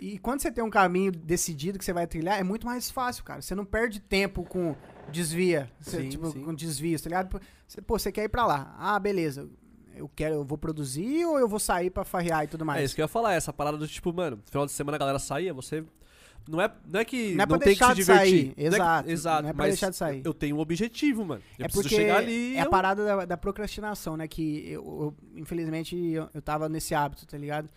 E 0.00 0.18
quando 0.18 0.40
você 0.40 0.50
tem 0.50 0.64
um 0.64 0.70
caminho 0.70 1.12
decidido 1.12 1.78
que 1.78 1.84
você 1.84 1.92
vai 1.92 2.06
trilhar, 2.06 2.38
é 2.40 2.42
muito 2.42 2.66
mais 2.66 2.90
fácil, 2.90 3.22
cara. 3.22 3.42
Você 3.42 3.54
não 3.54 3.66
perde 3.66 4.00
tempo 4.00 4.42
com 4.44 4.74
desvia, 5.12 5.70
você, 5.78 6.02
Sim, 6.02 6.08
tipo, 6.08 6.30
sim. 6.30 6.42
com 6.42 6.54
desvios, 6.54 7.02
tá 7.02 7.08
ligado? 7.10 7.40
Você, 7.68 7.82
pô, 7.82 7.98
você 7.98 8.10
quer 8.10 8.24
ir 8.24 8.28
pra 8.30 8.46
lá. 8.46 8.74
Ah, 8.78 8.98
beleza. 8.98 9.46
Eu 9.94 10.08
quero, 10.08 10.36
eu 10.36 10.44
vou 10.44 10.56
produzir 10.56 11.26
ou 11.26 11.38
eu 11.38 11.46
vou 11.46 11.58
sair 11.60 11.90
pra 11.90 12.04
farrear 12.04 12.44
e 12.44 12.46
tudo 12.46 12.64
mais? 12.64 12.80
É 12.80 12.84
isso 12.84 12.94
que 12.94 13.02
eu 13.02 13.04
ia 13.04 13.08
falar, 13.08 13.34
essa 13.34 13.52
parada 13.52 13.76
do 13.76 13.86
tipo, 13.86 14.10
mano, 14.12 14.36
no 14.36 14.42
final 14.50 14.64
de 14.64 14.72
semana 14.72 14.96
a 14.96 14.98
galera 14.98 15.18
saía, 15.18 15.52
você. 15.52 15.84
Não 16.48 16.58
é, 16.58 16.72
não 16.90 16.98
é 17.00 17.04
que 17.04 17.34
Não 17.34 17.42
é 17.42 17.46
pra 17.46 17.58
tem 17.58 17.74
que 17.74 17.78
deixar 17.78 17.88
se 17.90 17.94
de 17.96 18.00
divertir. 18.00 18.30
sair, 18.30 18.54
Não 18.56 18.64
é 18.64 18.66
exato, 18.66 19.10
exato. 19.10 19.42
não 19.42 19.50
é 19.50 19.52
pra 19.52 19.64
mas 19.64 19.72
deixar 19.74 19.90
de 19.90 19.96
sair. 19.96 20.22
Eu 20.24 20.32
tenho 20.32 20.56
um 20.56 20.58
objetivo, 20.58 21.22
mano. 21.26 21.42
Eu 21.58 21.64
é 21.66 21.68
preciso 21.68 21.82
porque 21.82 21.96
chegar 21.96 22.16
ali. 22.16 22.56
é 22.56 22.60
a 22.60 22.64
eu- 22.64 22.70
parada 22.70 23.04
da, 23.04 23.24
da 23.26 23.36
procrastinação, 23.36 24.16
né? 24.16 24.26
Que 24.26 24.70
eu, 24.70 24.82
eu- 24.82 25.14
infelizmente 25.38 25.94
eu, 25.94 26.30
eu 26.32 26.40
tava 26.40 26.66
nesse 26.66 26.94
hábito, 26.94 27.26
tá 27.26 27.36
ligado? 27.36 27.68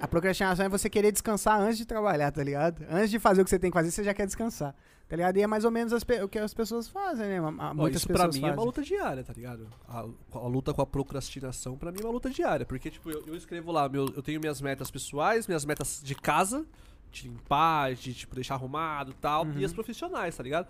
A 0.00 0.08
procrastinação 0.08 0.64
é 0.64 0.68
você 0.68 0.88
querer 0.88 1.12
descansar 1.12 1.60
antes 1.60 1.78
de 1.78 1.84
trabalhar, 1.86 2.30
tá 2.32 2.42
ligado? 2.42 2.84
Antes 2.90 3.10
de 3.10 3.18
fazer 3.18 3.42
o 3.42 3.44
que 3.44 3.50
você 3.50 3.58
tem 3.58 3.70
que 3.70 3.74
fazer, 3.76 3.90
você 3.90 4.02
já 4.02 4.14
quer 4.14 4.26
descansar, 4.26 4.74
tá 5.08 5.16
ligado? 5.16 5.36
E 5.36 5.42
é 5.42 5.46
mais 5.46 5.64
ou 5.64 5.70
menos 5.70 5.92
o 5.92 6.28
que 6.28 6.38
as 6.38 6.54
pessoas 6.54 6.88
fazem, 6.88 7.26
né? 7.28 7.38
A- 7.38 7.42
a- 7.42 7.70
Ó, 7.70 7.74
Muitas 7.74 8.00
isso 8.00 8.06
pra 8.06 8.16
pessoas 8.26 8.36
mim 8.36 8.42
é 8.42 8.44
uma 8.46 8.50
fazem. 8.54 8.66
luta 8.66 8.82
diária, 8.82 9.22
tá 9.24 9.32
ligado? 9.34 9.66
A, 9.88 10.06
a 10.32 10.46
luta 10.46 10.72
com 10.72 10.80
a 10.80 10.86
procrastinação 10.86 11.76
pra 11.76 11.92
mim 11.92 11.98
é 12.00 12.04
uma 12.04 12.12
luta 12.12 12.30
diária. 12.30 12.64
Porque, 12.64 12.90
tipo, 12.90 13.10
eu, 13.10 13.22
eu 13.26 13.34
escrevo 13.36 13.70
lá, 13.72 13.88
meu, 13.88 14.06
eu 14.16 14.22
tenho 14.22 14.40
minhas 14.40 14.60
metas 14.62 14.90
pessoais, 14.90 15.46
minhas 15.46 15.64
metas 15.66 16.00
de 16.02 16.14
casa, 16.14 16.64
de 17.12 17.28
limpar, 17.28 17.92
de, 17.94 18.14
tipo, 18.14 18.34
deixar 18.34 18.54
arrumado 18.54 19.10
e 19.10 19.14
tal, 19.14 19.44
Uhum. 19.44 19.58
e 19.58 19.64
as 19.66 19.72
profissionais, 19.72 20.34
tá 20.36 20.42
ligado? 20.42 20.66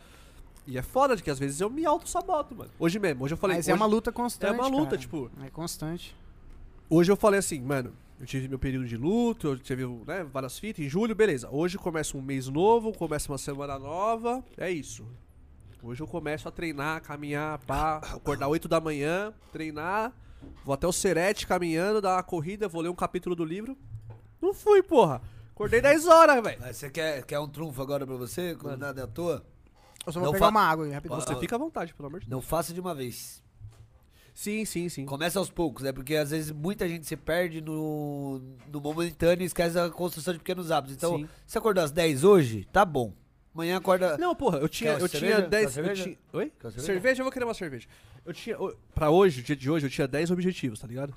E 0.66 0.76
é 0.76 0.82
foda 0.82 1.14
de 1.14 1.22
que 1.22 1.30
às 1.30 1.38
vezes 1.38 1.60
eu 1.60 1.70
me 1.70 1.86
auto-saboto, 1.86 2.54
mano. 2.56 2.70
Hoje 2.80 2.98
mesmo, 2.98 3.24
hoje 3.24 3.34
eu 3.34 3.38
falei. 3.38 3.56
Mas 3.58 3.66
hoje, 3.66 3.72
é 3.72 3.74
uma 3.74 3.86
luta 3.86 4.10
constante. 4.10 4.50
é 4.50 4.52
uma 4.52 4.66
luta, 4.66 4.84
cara. 4.90 4.98
tipo, 4.98 5.30
É 5.44 5.50
constante. 5.50 6.16
Hoje 6.88 7.12
eu 7.12 7.16
falei 7.16 7.38
assim, 7.38 7.60
mano, 7.60 7.92
eu 8.20 8.26
tive 8.26 8.46
meu 8.48 8.58
período 8.58 8.86
de 8.86 8.96
luto, 8.96 9.48
eu 9.48 9.58
tive 9.58 9.86
né, 10.06 10.22
várias 10.24 10.58
fitas, 10.58 10.84
em 10.84 10.88
julho, 10.88 11.14
beleza. 11.14 11.48
Hoje 11.50 11.78
começa 11.78 12.16
um 12.16 12.22
mês 12.22 12.46
novo, 12.48 12.92
começa 12.92 13.32
uma 13.32 13.38
semana 13.38 13.78
nova, 13.78 14.44
é 14.58 14.70
isso. 14.70 15.06
Hoje 15.82 16.02
eu 16.02 16.06
começo 16.06 16.46
a 16.46 16.50
treinar, 16.52 17.00
caminhar, 17.02 17.58
pá, 17.60 17.96
acordar 18.14 18.48
8 18.48 18.68
da 18.68 18.78
manhã, 18.80 19.32
treinar, 19.50 20.12
vou 20.64 20.74
até 20.74 20.86
o 20.86 20.92
Serete 20.92 21.46
caminhando, 21.46 22.00
dar 22.02 22.16
uma 22.16 22.22
corrida, 22.22 22.68
vou 22.68 22.82
ler 22.82 22.90
um 22.90 22.94
capítulo 22.94 23.34
do 23.34 23.44
livro. 23.44 23.76
Não 24.40 24.52
fui, 24.52 24.82
porra. 24.82 25.22
Acordei 25.54 25.80
10 25.80 26.06
horas, 26.06 26.42
velho. 26.42 26.58
Mas 26.60 26.76
Você 26.76 26.90
quer, 26.90 27.24
quer 27.24 27.38
um 27.38 27.48
trunfo 27.48 27.80
agora 27.82 28.06
pra 28.06 28.16
você? 28.16 28.54
Quando 28.54 28.78
nada 28.78 29.00
é 29.00 29.04
à 29.04 29.06
toa? 29.06 29.44
Eu 30.06 30.12
só 30.12 30.18
vou 30.18 30.26
Não 30.28 30.32
pegar 30.32 30.46
fa- 30.46 30.50
uma 30.50 30.62
água 30.62 30.84
aí, 30.86 30.92
rapidinho. 30.92 31.20
Você 31.20 31.36
fica 31.36 31.56
à 31.56 31.58
vontade, 31.58 31.92
pelo 31.94 32.06
amor 32.08 32.20
de 32.20 32.26
Deus. 32.26 32.30
Não 32.30 32.40
faça 32.40 32.72
de 32.72 32.80
uma 32.80 32.94
vez. 32.94 33.39
Sim, 34.34 34.64
sim, 34.64 34.88
sim. 34.88 35.04
Começa 35.04 35.38
aos 35.38 35.50
poucos, 35.50 35.82
né? 35.82 35.92
Porque 35.92 36.14
às 36.16 36.30
vezes 36.30 36.50
muita 36.50 36.88
gente 36.88 37.06
se 37.06 37.16
perde 37.16 37.60
no, 37.60 38.40
no 38.72 38.80
momentâneo 38.80 39.42
e 39.42 39.46
esquece 39.46 39.78
a 39.78 39.90
construção 39.90 40.32
de 40.32 40.38
pequenos 40.38 40.70
hábitos. 40.70 40.96
Então, 40.96 41.18
Sim. 41.18 41.28
você 41.46 41.58
acordou 41.58 41.82
às 41.84 41.90
10 41.90 42.24
hoje? 42.24 42.66
Tá 42.72 42.84
bom. 42.84 43.12
Amanhã 43.54 43.76
acorda. 43.76 44.16
Não, 44.16 44.34
porra, 44.34 44.58
eu 44.58 44.68
tinha, 44.68 44.94
Quer 44.94 45.02
eu 45.02 45.08
cerveja? 45.08 45.34
tinha 45.34 45.42
Quer 45.42 45.48
10. 45.50 45.64
Eu 45.64 45.70
cerveja? 45.72 46.02
tinha, 46.04 46.18
oi? 46.32 46.52
Quer 46.58 46.70
cerveja? 46.70 46.86
cerveja? 46.86 47.20
Eu 47.20 47.24
vou 47.24 47.32
querer 47.32 47.44
uma 47.44 47.54
cerveja. 47.54 47.88
Eu 48.24 48.32
tinha. 48.32 48.60
o- 48.60 48.74
Pra 48.94 49.10
hoje, 49.10 49.40
o 49.40 49.42
dia 49.44 49.56
de 49.56 49.68
hoje, 49.70 49.86
eu 49.86 49.90
tinha 49.90 50.06
10 50.06 50.30
objetivos, 50.30 50.78
tá 50.80 50.86
ligado? 50.86 51.14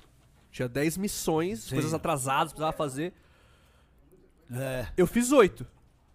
Tinha 0.50 0.68
10 0.68 0.96
missões, 0.96 1.68
coisas 1.70 1.94
atrasadas, 1.94 2.52
precisava 2.52 2.72
fazer. 2.76 3.12
É. 4.52 4.86
Eu 4.96 5.06
fiz 5.06 5.32
8. 5.32 5.66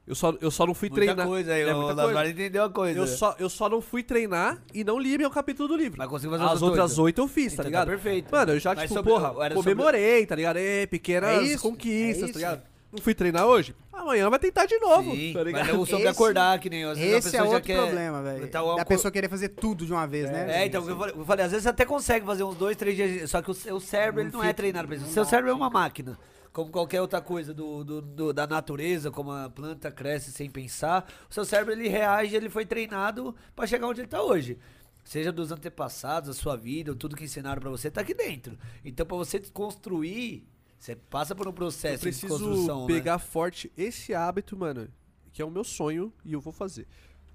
Eu 0.10 0.16
só, 0.16 0.34
eu 0.42 0.50
só 0.50 0.66
não 0.66 0.74
fui 0.74 0.90
Muita 0.90 1.06
treinar. 1.06 1.28
coisa 1.28 1.54
aí, 1.54 1.62
É, 1.62 1.72
o 1.74 1.82
muita 1.82 2.04
coisa. 2.04 2.28
entendeu 2.28 2.64
a 2.64 2.70
coisa. 2.72 3.00
Eu 3.00 3.06
só, 3.06 3.36
eu 3.38 3.48
só 3.48 3.70
não 3.70 3.80
fui 3.80 4.02
treinar 4.02 4.58
e 4.74 4.84
não 4.84 4.98
li 4.98 5.18
meu 5.20 5.30
capítulo 5.30 5.68
do 5.70 5.78
livro. 5.78 6.00
Mas 6.00 6.10
conseguiu 6.10 6.32
fazer 6.32 6.46
As 6.46 6.54
as 6.54 6.62
outras 6.64 6.92
oito. 6.98 7.02
8 7.04 7.22
eu 7.22 7.28
fiz, 7.28 7.46
tá 7.50 7.54
Então 7.62 7.66
ligado? 7.66 7.88
perfeito. 7.90 8.32
Mano, 8.32 8.54
eu 8.54 8.60
já, 8.60 8.74
Mas 8.74 8.82
tipo, 8.86 8.96
sobre- 8.96 9.12
porra, 9.14 9.28
era 9.46 9.54
sobre- 9.54 9.72
comemorei, 9.76 10.26
tá 10.26 10.34
ligado? 10.36 10.58
Ê, 10.58 10.88
pequenas 10.88 11.30
É 11.30 11.44
isso, 11.44 11.62
conquistas, 11.62 12.18
é 12.18 12.20
tá 12.22 12.26
isso. 12.30 12.38
ligado? 12.40 12.62
Não 12.92 13.00
fui 13.00 13.14
treinar 13.14 13.46
hoje? 13.46 13.76
Amanhã 13.94 14.28
vai 14.32 14.40
tentar 14.40 14.66
de 14.66 14.80
novo, 14.80 15.12
Sim, 15.16 15.32
tá 15.32 15.44
ligado? 15.44 15.62
mas 15.68 15.74
não 15.78 15.86
sobre 15.86 16.00
Esse- 16.06 16.08
acordar, 16.08 16.60
que 16.60 16.72
nem 16.72 16.86
às 16.86 16.98
vezes 16.98 17.14
a 17.14 17.18
Esse 17.20 17.28
é 17.28 17.32
pessoa 17.32 17.48
já 17.50 17.54
outro 17.54 17.68
quer... 17.68 17.78
problema, 17.78 18.22
velho. 18.24 18.48
Tá, 18.48 18.64
o- 18.64 18.76
da 18.78 18.86
pessoa 18.86 19.12
querer 19.12 19.30
fazer 19.30 19.50
tudo 19.50 19.86
de 19.86 19.92
uma 19.94 20.08
vez, 20.08 20.32
né? 20.32 20.64
É, 20.64 20.66
então, 20.66 20.90
eu 20.90 20.98
falei, 20.98 21.14
eu 21.16 21.24
falei, 21.26 21.46
às 21.46 21.52
vezes 21.52 21.64
você 21.66 21.70
até 21.70 21.86
consegue 21.86 22.26
fazer 22.26 22.44
uns 22.44 22.56
dois, 22.56 22.76
três 22.76 22.96
dias, 22.96 23.30
só 23.30 23.44
que 23.44 23.52
o 23.52 23.54
seu 23.54 23.80
cérebro 23.80 24.22
ele 24.22 24.32
não 24.32 24.44
é 24.44 24.52
treinado 24.54 24.88
pra 24.88 24.98
isso. 24.98 25.06
O 25.06 25.10
seu 25.10 25.24
cérebro 25.24 25.52
é 25.52 25.54
uma 25.54 25.70
máquina, 25.70 26.18
como 26.60 26.72
qualquer 26.72 27.02
outra 27.02 27.22
coisa 27.22 27.54
do, 27.54 27.84
do- 27.84 28.02
do- 28.02 28.34
da 28.34 28.46
natureza, 28.48 29.10
como 29.12 29.32
a 29.32 29.50
planta 29.50 29.92
cresce 29.92 30.32
sem 30.32 30.50
pensar. 30.50 31.08
O 31.30 31.34
seu 31.34 31.46
cérebro 31.46 31.74
ele 31.74 31.88
reage, 31.88 32.36
ele 32.36 32.50
foi 32.50 32.66
treinado 32.66 33.36
pra 33.56 33.66
chegar 33.68 33.88
onde 33.88 34.02
ele 34.02 34.08
tá 34.08 34.22
hoje. 34.22 34.58
Seja 35.04 35.32
dos 35.32 35.52
antepassados, 35.52 36.30
a 36.30 36.34
sua 36.34 36.56
vida, 36.56 36.94
tudo 36.94 37.16
que 37.16 37.24
ensinaram 37.24 37.62
pra 37.62 37.70
você, 37.70 37.90
tá 37.90 38.02
aqui 38.02 38.14
dentro. 38.14 38.58
Então, 38.86 39.06
pra 39.06 39.18
você 39.18 39.40
construir, 39.40 40.48
você 40.78 40.96
passa 40.96 41.34
por 41.34 41.48
um 41.48 41.50
Eu 41.50 41.54
processo 41.54 41.98
de 41.98 42.02
preciso 42.10 42.28
construção, 42.28 42.82
né? 42.88 42.94
pegar 42.94 43.18
forte 43.18 43.72
esse 43.78 44.14
hábito, 44.14 44.56
mano, 44.56 44.88
que 45.34 45.42
é 45.42 45.46
o 45.46 45.50
meu 45.50 45.64
sonho 45.64 46.14
e 46.24 46.34
eu 46.34 46.42
vou 46.42 46.54
fazer. 46.54 46.88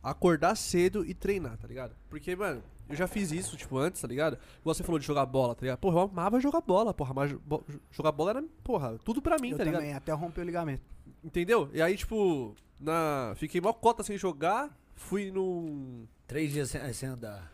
Acordar 0.02 0.54
cedo 0.54 1.04
e 1.04 1.14
treinar, 1.14 1.56
tá 1.56 1.66
ligado? 1.66 1.96
Porque, 2.10 2.36
mano, 2.36 2.62
eu 2.88 2.94
já 2.96 3.06
fiz 3.06 3.30
isso, 3.32 3.56
tipo, 3.56 3.76
antes, 3.78 4.00
tá 4.00 4.08
ligado? 4.08 4.38
Igual 4.60 4.74
você 4.74 4.82
falou 4.82 4.98
de 4.98 5.06
jogar 5.06 5.24
bola, 5.26 5.54
tá 5.54 5.62
ligado? 5.62 5.78
Porra, 5.78 5.96
eu 5.96 6.02
amava 6.02 6.40
jogar 6.40 6.60
bola, 6.60 6.92
porra. 6.94 7.14
Mas 7.14 7.32
bo- 7.32 7.64
jogar 7.90 8.12
bola 8.12 8.30
era, 8.30 8.44
porra, 8.62 8.98
tudo 9.04 9.20
pra 9.22 9.36
mim, 9.38 9.50
Eu 9.50 9.58
tá 9.58 9.64
ligado? 9.64 9.80
também, 9.80 9.94
até 9.94 10.12
romper 10.12 10.40
o 10.42 10.44
ligamento. 10.44 10.82
Entendeu? 11.22 11.70
E 11.72 11.80
aí, 11.80 11.96
tipo, 11.96 12.54
na... 12.78 13.32
fiquei 13.36 13.60
mó 13.60 13.72
cota 13.72 14.02
sem 14.02 14.18
jogar, 14.18 14.76
fui 14.94 15.30
num... 15.30 16.06
Três 16.26 16.52
dias 16.52 16.70
sem, 16.70 16.92
sem 16.92 17.08
andar. 17.08 17.52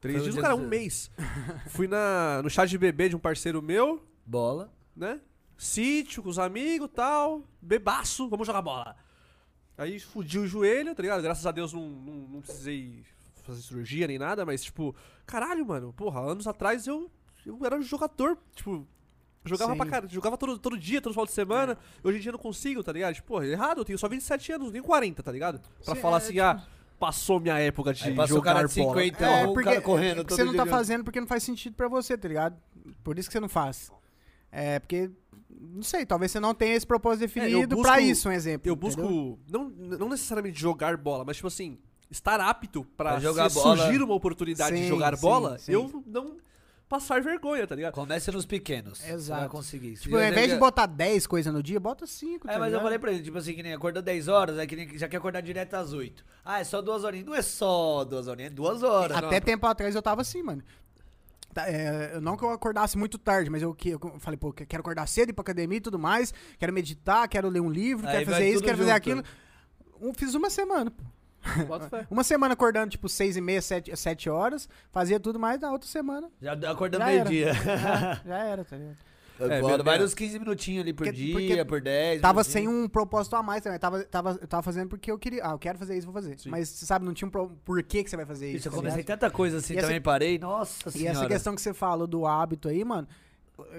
Três 0.00 0.22
dias, 0.22 0.34
dia 0.34 0.42
cara, 0.42 0.54
um 0.54 0.66
mês. 0.68 1.10
fui 1.68 1.88
na, 1.88 2.40
no 2.42 2.50
chá 2.50 2.64
de 2.66 2.76
bebê 2.78 3.08
de 3.08 3.16
um 3.16 3.18
parceiro 3.18 3.60
meu, 3.62 4.02
Bola. 4.24 4.70
né? 4.94 5.20
Sítio 5.58 6.22
com 6.22 6.28
os 6.28 6.38
amigos 6.38 6.90
tal. 6.94 7.42
Bebaço, 7.62 8.28
vamos 8.28 8.46
jogar 8.46 8.60
bola. 8.62 8.94
Aí 9.78 9.98
fudi 9.98 10.38
o 10.38 10.46
joelho, 10.46 10.94
tá 10.94 11.02
ligado? 11.02 11.22
Graças 11.22 11.46
a 11.46 11.50
Deus 11.50 11.72
não, 11.72 11.88
não, 11.88 12.14
não 12.28 12.40
precisei 12.40 13.04
fazer 13.46 13.62
cirurgia 13.62 14.06
nem 14.06 14.18
nada, 14.18 14.44
mas 14.44 14.62
tipo, 14.62 14.94
caralho, 15.26 15.64
mano, 15.66 15.92
porra, 15.92 16.20
anos 16.20 16.46
atrás 16.46 16.86
eu, 16.86 17.10
eu 17.44 17.58
era 17.64 17.76
um 17.76 17.82
jogador, 17.82 18.36
tipo. 18.54 18.86
Jogava 19.44 19.72
Sim. 19.72 19.78
pra 19.78 19.86
caralho, 19.86 20.10
jogava 20.12 20.36
todo, 20.36 20.58
todo 20.58 20.76
dia, 20.76 21.00
todo 21.00 21.12
final 21.12 21.24
de 21.24 21.30
semana. 21.30 21.78
Hoje 22.02 22.18
em 22.18 22.20
dia 22.20 22.30
eu 22.30 22.32
não 22.32 22.38
consigo, 22.40 22.82
tá 22.82 22.90
ligado? 22.92 23.14
Tipo, 23.14 23.28
porra, 23.28 23.46
errado, 23.46 23.78
eu 23.78 23.84
tenho 23.84 23.96
só 23.96 24.08
27 24.08 24.50
anos, 24.50 24.72
nem 24.72 24.82
40, 24.82 25.22
tá 25.22 25.30
ligado? 25.30 25.60
Pra 25.84 25.94
Sim, 25.94 26.00
falar 26.00 26.16
é, 26.16 26.18
assim, 26.18 26.32
tipo- 26.32 26.42
ah, 26.44 26.66
passou 26.98 27.38
minha 27.38 27.56
época 27.56 27.94
de 27.94 28.00
jogar 28.26 28.54
cara 28.54 28.66
de 28.66 28.74
bola. 28.82 29.00
50, 29.02 29.24
é, 29.24 29.44
o 29.46 29.52
porque 29.54 29.68
cara 29.68 29.80
correndo 29.80 30.22
é 30.22 30.24
você 30.24 30.42
não 30.42 30.52
tá 30.52 30.64
dia. 30.64 30.72
fazendo 30.72 31.04
porque 31.04 31.20
não 31.20 31.28
faz 31.28 31.44
sentido 31.44 31.74
pra 31.76 31.86
você, 31.86 32.18
tá 32.18 32.26
ligado? 32.26 32.56
Por 33.04 33.16
isso 33.20 33.28
que 33.28 33.34
você 33.34 33.38
não 33.38 33.48
faz. 33.48 33.92
É, 34.50 34.80
porque, 34.80 35.12
não 35.48 35.82
sei, 35.82 36.04
talvez 36.04 36.32
você 36.32 36.40
não 36.40 36.52
tenha 36.52 36.74
esse 36.74 36.86
propósito 36.86 37.20
definido 37.20 37.76
busco- 37.76 37.82
pra 37.88 38.00
isso, 38.00 38.28
um 38.28 38.32
exemplo. 38.32 38.68
Eu 38.68 38.74
busco, 38.74 39.00
entendeu? 39.00 39.38
não, 39.48 39.68
não 39.98 40.08
necessariamente 40.08 40.58
jogar 40.58 40.96
bola, 40.96 41.24
mas 41.24 41.36
tipo 41.36 41.46
assim, 41.46 41.78
estar 42.10 42.40
apto 42.40 42.84
pra, 42.96 43.20
Pra 43.20 43.30
bola. 43.32 43.50
surgir 43.50 44.02
uma 44.02 44.14
oportunidade 44.14 44.76
de 44.76 44.82
Sim, 44.82 44.88
jogar 44.88 45.16
sim, 45.16 45.22
bola, 45.22 45.58
sim. 45.58 45.72
eu 45.72 46.02
não 46.06 46.36
passar 46.88 47.20
vergonha, 47.20 47.66
tá 47.66 47.74
ligado? 47.74 47.92
Comece 47.94 48.30
nos 48.30 48.46
pequenos. 48.46 48.98
Você 48.98 49.06
vai 49.06 49.14
Exato. 49.14 49.48
conseguir. 49.50 49.94
Tipo, 49.96 50.16
ao 50.16 50.22
invés 50.22 50.50
de 50.52 50.56
botar 50.56 50.86
10 50.86 51.26
coisas 51.26 51.52
no 51.52 51.60
dia, 51.62 51.80
bota 51.80 52.06
5, 52.06 52.48
É, 52.48 52.52
tá 52.52 52.58
mas 52.58 52.66
eu 52.66 52.78
ligado? 52.78 52.82
falei 52.82 52.98
pra 52.98 53.12
ele, 53.12 53.22
tipo 53.24 53.36
assim, 53.38 53.54
que 53.54 53.62
nem 53.62 53.72
acordou 53.74 54.00
10 54.02 54.28
horas, 54.28 54.56
aí 54.58 54.66
que 54.68 54.76
nem 54.76 54.96
já 54.96 55.08
quer 55.08 55.16
acordar 55.16 55.40
direto 55.40 55.74
às 55.74 55.92
8. 55.92 56.24
Ah, 56.44 56.60
é 56.60 56.64
só 56.64 56.80
duas 56.80 57.02
horinhas. 57.02 57.26
Não 57.26 57.34
é 57.34 57.42
só 57.42 58.04
duas 58.04 58.28
horinhas, 58.28 58.52
é 58.52 58.54
duas 58.54 58.82
horas. 58.84 59.16
Até 59.16 59.40
tempo 59.40 59.66
atrás 59.66 59.94
eu 59.96 60.02
tava 60.02 60.20
assim, 60.22 60.42
mano. 60.44 60.62
Tá, 61.52 61.66
é, 61.68 62.12
eu 62.14 62.20
não 62.20 62.36
que 62.36 62.44
eu 62.44 62.50
acordasse 62.50 62.96
muito 62.98 63.16
tarde, 63.18 63.48
mas 63.50 63.62
eu, 63.62 63.74
que, 63.74 63.88
eu 63.88 63.98
falei, 64.20 64.36
pô, 64.36 64.52
quero 64.52 64.80
acordar 64.80 65.08
cedo, 65.08 65.30
ir 65.30 65.32
pra 65.32 65.40
academia 65.40 65.78
e 65.78 65.80
tudo 65.80 65.98
mais, 65.98 66.32
quero 66.58 66.70
meditar, 66.72 67.26
quero 67.28 67.48
ler 67.48 67.60
um 67.60 67.70
livro, 67.70 68.06
Aí 68.06 68.12
quero 68.18 68.30
fazer 68.30 68.50
isso, 68.50 68.62
quero 68.62 68.76
fazer 68.76 68.90
junto. 68.90 68.96
aquilo. 68.98 69.24
Um- 70.00 70.12
fiz 70.14 70.34
uma 70.34 70.50
semana, 70.50 70.90
pô. 70.90 71.02
Bota 71.66 71.88
fé. 71.88 72.06
Uma 72.10 72.24
semana 72.24 72.54
acordando, 72.54 72.90
tipo, 72.90 73.08
seis 73.08 73.36
e 73.36 73.40
meia, 73.40 73.62
sete, 73.62 73.94
sete 73.96 74.28
horas, 74.30 74.68
fazia 74.90 75.18
tudo 75.20 75.38
mais, 75.38 75.60
na 75.60 75.70
outra 75.72 75.88
semana 75.88 76.28
Já 76.40 76.52
acordando 76.70 77.04
meio-dia. 77.04 77.52
já, 77.64 78.20
já 78.24 78.38
era, 78.38 78.64
tá 78.64 78.76
ligado? 78.76 78.96
É, 79.38 79.58
Agora, 79.58 79.82
vai 79.82 79.98
Deus. 79.98 80.12
nos 80.12 80.14
15 80.14 80.38
minutinhos 80.38 80.80
ali 80.82 80.94
por 80.94 81.04
Porque- 81.04 81.12
dia, 81.18 81.34
porque 81.34 81.64
por 81.66 81.80
10. 81.82 82.22
Tava 82.22 82.40
minutinhos. 82.40 82.52
sem 82.54 82.68
um 82.68 82.88
propósito 82.88 83.36
a 83.36 83.42
mais 83.42 83.62
também. 83.62 83.78
Tava, 83.78 84.02
tava, 84.04 84.30
eu 84.40 84.46
tava 84.48 84.62
fazendo 84.62 84.88
porque 84.88 85.10
eu 85.10 85.18
queria. 85.18 85.46
Ah, 85.46 85.50
eu 85.50 85.58
quero 85.58 85.78
fazer 85.78 85.94
isso, 85.94 86.06
vou 86.06 86.14
fazer. 86.14 86.38
Sim. 86.38 86.48
Mas, 86.48 86.70
você 86.70 86.86
sabe, 86.86 87.04
não 87.04 87.12
tinha 87.12 87.28
um 87.28 87.30
pro, 87.30 87.50
porquê 87.62 88.02
que 88.02 88.08
você 88.08 88.16
vai 88.16 88.24
fazer 88.24 88.46
isso. 88.48 88.56
Isso, 88.56 88.68
eu 88.68 88.72
tá 88.72 88.76
comecei 88.78 89.04
tanta 89.04 89.30
coisa 89.30 89.58
assim 89.58 89.74
E 89.74 89.76
essa- 89.76 89.88
também, 89.88 90.00
parei. 90.00 90.38
Nossa 90.38 90.88
E 90.88 90.92
senhora. 90.92 91.18
essa 91.18 91.26
questão 91.28 91.54
que 91.54 91.60
você 91.60 91.74
falou 91.74 92.06
do 92.06 92.24
hábito 92.26 92.66
aí, 92.66 92.82
mano, 92.82 93.06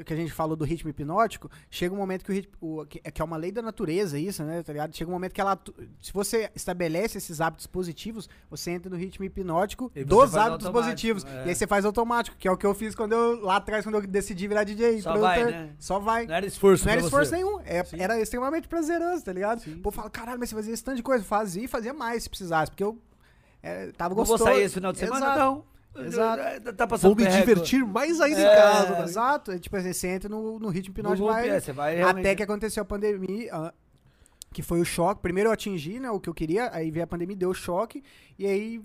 que 0.06 0.12
a 0.14 0.16
gente 0.16 0.32
falou 0.32 0.56
do 0.56 0.66
ritmo 0.66 0.90
hipnótico, 0.90 1.50
chega 1.70 1.94
um 1.94 1.98
momento 1.98 2.24
que 2.26 2.32
o 2.32 2.34
ritmo. 2.34 2.54
o- 2.60 2.86
que 2.86 3.02
é 3.22 3.24
uma 3.24 3.38
lei 3.38 3.52
da 3.52 3.62
natureza, 3.62 4.18
isso, 4.18 4.44
né? 4.44 4.64
Tá 4.64 4.72
ligado? 4.74 4.96
Chega 4.96 5.10
um 5.10 5.14
momento 5.14 5.34
que 5.34 5.42
ela. 5.42 5.58
Se 6.02 6.12
você 6.12 6.50
estabelece 6.56 7.18
esses 7.18 7.40
hábitos 7.40 7.68
positivos, 7.68 8.28
você 8.50 8.72
entra 8.72 8.90
no 8.90 8.96
ritmo 8.96 9.24
hipnótico 9.26 9.92
dos 10.06 10.36
hábitos 10.36 10.70
positivos. 10.70 11.24
é. 11.26 11.46
E 11.46 11.50
aí 11.50 11.56
você 11.56 11.68
faz 11.68 11.86
automático, 11.86 12.36
que 12.38 12.48
é 12.48 12.52
o 12.52 12.58
que 12.58 12.66
eu 12.66 12.74
fiz 12.74 12.96
quando 12.96 13.14
eu. 13.14 13.42
Lá 13.42 13.58
atrás, 13.58 13.86
quando 13.86 13.96
eu 13.96 14.02
decidi 14.08 14.48
virar 14.48 14.64
DJ. 14.64 15.02
Só 15.02 15.18
vai, 15.18 15.44
né? 15.46 15.70
Só 15.80 16.00
vai. 16.00 16.26
Não 16.28 16.36
era 16.36 16.46
esforço 16.46 16.86
Não 16.86 16.92
era 16.94 17.02
esforço 17.02 17.30
você. 17.30 17.36
nenhum. 17.36 17.60
É- 17.62 17.84
era 18.00 18.20
extremamente 18.20 18.68
prazeroso, 18.68 19.24
tá 19.24 19.34
ligado? 19.34 19.62
Sim. 19.62 19.78
Pô, 19.80 19.92
fala, 19.92 20.10
caralho, 20.10 20.40
mas 20.40 20.50
você 20.50 20.56
fazia 20.56 20.74
esse 20.74 20.84
tanto 20.84 20.98
de 20.98 21.04
coisa. 21.04 21.24
Fazia 21.24 21.64
e 21.64 21.68
fazia 21.68 21.94
mais 21.94 22.24
se 22.24 22.30
precisasse, 22.30 22.72
porque 22.72 22.84
eu 22.84 22.98
é, 23.62 23.92
tava 23.92 24.10
Não 24.16 24.24
vou 24.24 24.26
gostoso. 24.26 24.44
sair 24.44 24.64
esse 24.64 24.76
final 24.76 24.92
de 24.92 25.00
semana, 25.00 25.26
Exato. 25.26 25.40
não. 25.40 25.64
Exato. 26.06 26.74
Tá 26.74 26.88
passando 26.88 27.10
Vou 27.10 27.16
me 27.18 27.24
perreco. 27.24 27.46
divertir 27.48 27.86
mais 27.86 28.20
ainda 28.22 28.40
É, 28.40 28.44
em 28.44 28.56
casa. 28.56 28.78
tá 28.78 28.90
ligado? 28.90 29.04
Exato. 29.08 29.52
É, 29.52 29.60
tipo 29.60 29.76
assim, 29.78 29.94
você 29.94 30.08
entra 30.08 30.30
no, 30.30 30.60
no 30.60 30.70
ritmo 30.70 30.94
loop, 31.02 31.22
vai, 31.22 31.50
é, 31.50 31.60
vai 31.60 31.96
realmente- 31.96 32.20
até 32.26 32.36
que 32.36 32.44
aconteceu 32.44 32.82
a 32.82 32.86
pandemia, 32.86 33.50
ah, 33.54 33.74
que 34.54 34.62
foi 34.62 34.80
o 34.80 34.86
choque. 34.86 35.22
Primeiro 35.22 35.50
eu 35.50 35.54
atingi, 35.54 36.00
né, 36.00 36.10
o 36.12 36.20
que 36.20 36.30
eu 36.30 36.34
queria, 36.34 36.70
aí 36.74 36.90
veio 36.92 37.04
a 37.04 37.08
pandemia, 37.08 37.36
deu 37.36 37.50
o 37.50 37.54
choque, 37.54 38.04
e 38.40 38.46
aí, 38.46 38.82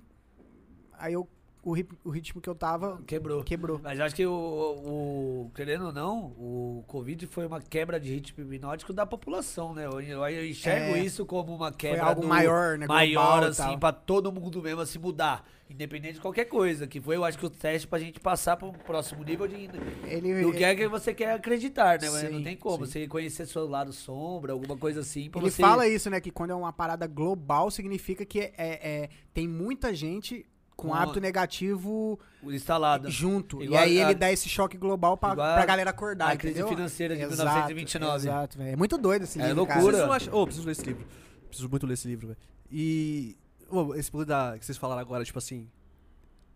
aí 0.99 1.13
eu, 1.13 1.29
o, 1.63 1.73
rit- 1.73 1.93
o 2.05 2.11
ritmo 2.11 2.41
que 2.41 2.49
eu 2.49 2.55
tava 2.55 3.01
Quebrou. 3.07 3.43
quebrou. 3.45 3.81
Mas 3.83 4.01
acho 4.01 4.15
que 4.15 4.27
o, 4.27 4.33
o- 4.33 5.51
Querendo 5.55 5.87
ou 5.87 5.93
não, 5.93 6.27
o 6.39 6.85
Covid 6.87 7.27
foi 7.27 7.47
uma 7.47 7.61
quebra 7.61 7.99
de 8.01 8.11
ritmo 8.13 8.43
hipnótico 8.53 8.93
da 8.93 9.07
população, 9.07 9.75
né? 9.75 9.87
Eu, 9.87 10.01
eu- 10.01 10.47
enxergo 10.47 10.97
É. 10.97 11.01
isso 11.01 11.25
como 11.27 11.55
uma 11.55 11.73
quebra. 11.73 12.05
algo 12.05 12.23
do- 12.23 12.27
maior, 12.29 12.79
né, 12.79 12.87
Maior, 12.87 13.45
assim, 13.45 13.79
pra 13.79 13.93
todo 13.93 14.33
mundo 14.33 14.61
mesmo 14.63 14.81
assim 14.81 14.99
mudar. 14.99 15.47
Independente 15.71 16.15
de 16.15 16.21
qualquer 16.21 16.45
coisa. 16.47 16.87
Que 16.87 17.01
foi, 17.01 17.17
eu 17.17 17.25
acho 17.25 17.39
que 17.39 17.47
o 17.47 17.51
teste 17.51 17.89
pra 17.89 17.99
gente 17.99 18.21
passar 18.21 18.57
pro 18.59 18.73
próximo 18.73 19.25
nível 19.25 19.47
de. 19.49 19.71
Ele, 20.05 20.43
Do 20.43 20.53
que 20.53 20.65
é 20.65 20.75
que 20.75 20.87
você 20.87 21.15
quer 21.15 21.33
acreditar, 21.33 21.99
né? 21.99 22.11
Mas 22.11 22.25
não 22.25 22.39
Sim, 22.39 22.45
tem 22.45 22.57
como. 22.57 22.85
sim. 22.85 22.93
Você 22.93 23.09
conhecer 23.09 23.47
seu 23.47 23.67
lado 23.67 23.91
sombra, 23.93 24.53
alguma 24.53 24.77
coisa 24.77 25.01
assim. 25.01 25.31
Ele 25.35 25.51
você... 25.51 25.63
fala 25.63 25.89
isso, 25.89 26.11
né? 26.11 26.21
Que 26.21 26.31
quando 26.31 26.51
é 26.51 26.55
uma 26.55 26.73
parada 26.75 27.07
global, 27.07 27.71
significa 27.71 28.25
que 28.27 28.41
é, 28.41 28.53
é- 28.59 29.09
tem 29.33 29.49
muita 29.49 29.95
gente 29.95 30.45
com 30.83 30.89
Com- 30.89 30.95
hábito 30.95 31.21
negativo 31.21 32.19
instalado. 32.45 33.11
junto. 33.11 33.63
Igual 33.63 33.81
e 33.81 33.85
aí 33.85 34.01
a- 34.01 34.05
ele 34.11 34.15
dá 34.15 34.31
esse 34.33 34.49
choque 34.49 34.77
global 34.77 35.17
pra, 35.17 35.35
pra 35.35 35.65
galera 35.65 35.91
acordar, 35.91 36.33
a 36.33 36.37
crise 36.37 36.59
entendeu? 36.59 36.69
financeira 36.77 37.15
de 37.17 37.23
Exato, 37.23 37.37
1929. 37.39 38.29
Exato, 38.29 38.59
velho. 38.59 38.71
É 38.73 38.77
muito 38.77 38.99
doido 38.99 39.23
esse 39.23 39.41
É 39.41 39.47
livro, 39.49 39.67
cara. 39.67 39.81
loucura. 39.81 40.07
Não 40.07 40.13
acham... 40.13 40.35
Ô, 40.35 40.45
preciso 40.45 40.67
ler 40.67 40.73
esse 40.73 40.85
livro. 40.85 41.07
Preciso 41.49 41.69
muito 41.69 41.87
ler 41.87 41.95
esse 41.95 42.09
livro, 42.09 42.27
velho. 42.29 42.39
E. 42.71 43.37
ô, 43.71 43.95
esse 43.95 44.11
poder 44.11 44.27
da... 44.27 44.57
que 44.59 44.65
vocês 44.65 44.77
falaram 44.79 45.01
agora, 45.01 45.25
tipo 45.25 45.39
assim. 45.39 45.69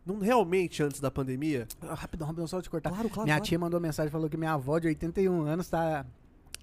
Não 0.05 0.19
realmente 0.21 0.83
antes 0.83 1.01
da 1.01 1.11
pandemia. 1.11 1.67
Ah, 1.83 1.95
Rapidão, 1.95 2.27
rapidão, 2.29 2.47
só 2.47 2.63
te 2.63 2.71
cortar. 2.71 2.91
Claro, 2.91 3.09
claro. 3.09 3.25
minha 3.25 3.37
claro. 3.37 3.45
tia 3.49 3.59
mandou 3.59 3.81
mensagem, 3.81 4.11
falou 4.11 4.29
que 4.31 4.37
minha 4.37 4.53
avó 4.53 4.79
de 4.79 4.87
81 4.87 5.43
anos 5.43 5.69
tá, 5.69 6.07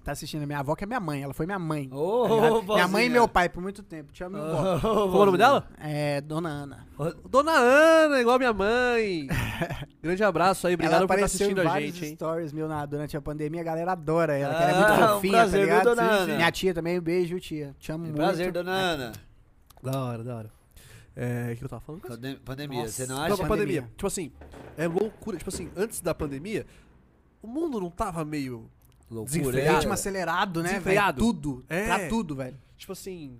tá 0.04 0.12
assistindo. 0.12 0.46
Minha 0.46 0.58
avó 0.60 0.74
que 0.74 0.84
é 0.84 0.86
minha 0.86 1.00
mãe, 1.00 1.22
ela 1.22 1.32
foi 1.34 1.46
minha 1.46 1.58
mãe. 1.58 1.88
Ô, 1.92 2.28
tá 2.28 2.34
ligado? 2.34 2.74
minha 2.74 2.88
mãe 2.88 3.06
e 3.06 3.08
meu 3.10 3.26
pai 3.26 3.48
por 3.48 3.62
muito 3.62 3.82
tempo. 3.82 4.12
Te 4.12 4.22
amo, 4.24 4.36
vó. 4.36 4.78
Qual 4.80 5.18
é 5.20 5.22
o 5.22 5.26
nome 5.26 5.38
dela? 5.38 5.66
É, 5.78 6.20
Dona 6.20 6.48
Ana. 6.48 6.86
Dona 7.28 7.52
Ana, 7.52 8.20
igual 8.20 8.38
minha 8.38 8.52
mãe. 8.52 9.26
Grande 10.02 10.22
abraço 10.22 10.66
aí, 10.66 10.74
obrigado 10.74 10.98
ela 10.98 11.06
por 11.06 11.14
estar 11.14 11.24
apareceu 11.24 11.46
assistindo 11.46 11.62
em 11.62 11.66
a 11.66 11.80
gente, 11.80 12.04
hein? 12.04 12.14
stories 12.14 12.52
meu 12.52 12.68
na, 12.68 12.84
durante 12.86 13.16
a 13.16 13.20
pandemia, 13.22 13.60
a 13.60 13.64
galera 13.64 13.92
adora 13.92 14.36
ela, 14.36 14.54
que 14.54 14.62
ela 14.62 14.70
é 14.70 14.74
Ah, 14.74 14.78
muito 14.88 15.02
um 15.10 15.14
fofinha, 15.14 15.32
prazer, 15.32 15.50
tá 15.52 15.56
viu, 15.66 15.66
ligado? 15.78 15.84
Dona 15.96 16.02
Sim, 16.02 16.08
sim. 16.08 16.22
Ana? 16.22 16.36
Minha 16.36 16.52
tia 16.52 16.74
também, 16.74 16.98
um 16.98 17.02
beijo, 17.02 17.40
tia. 17.40 17.74
Te 17.78 17.90
amo 17.92 18.04
muito. 18.04 18.16
Prazer, 18.16 18.52
dona 18.52 18.72
Ana. 18.72 19.12
Da 19.82 20.00
hora, 20.04 20.22
da 20.24 20.36
hora. 20.36 20.50
É, 21.16 21.52
o 21.52 21.56
que 21.56 21.64
eu 21.64 21.68
tava 21.68 21.80
falando? 21.80 22.02
Pandem- 22.02 22.36
Pandemia, 22.44 22.80
Nossa. 22.80 22.92
você 22.92 23.06
não 23.06 23.16
Não, 23.16 23.22
acha? 23.22 23.36
pra 23.36 23.46
pandemia. 23.46 23.82
pandemia. 23.82 23.96
Tipo 23.96 24.06
assim, 24.08 24.32
é 24.76 24.88
loucura. 24.88 25.36
Tipo 25.38 25.48
assim, 25.50 25.70
antes 25.76 26.00
da 26.00 26.12
pandemia, 26.14 26.66
o 27.40 27.46
mundo 27.46 27.80
não 27.80 27.88
tava 27.90 28.24
meio. 28.24 28.68
Loucura, 29.10 29.38
Desenfreado. 29.40 29.76
Ritmo 29.78 29.92
acelerado, 29.92 30.62
né, 30.62 30.68
velho? 30.68 30.80
Tudo. 31.18 31.64
É. 31.68 31.84
Pra 31.86 32.08
tudo, 32.08 32.34
velho. 32.36 32.56
Tipo 32.76 32.92
assim. 32.92 33.38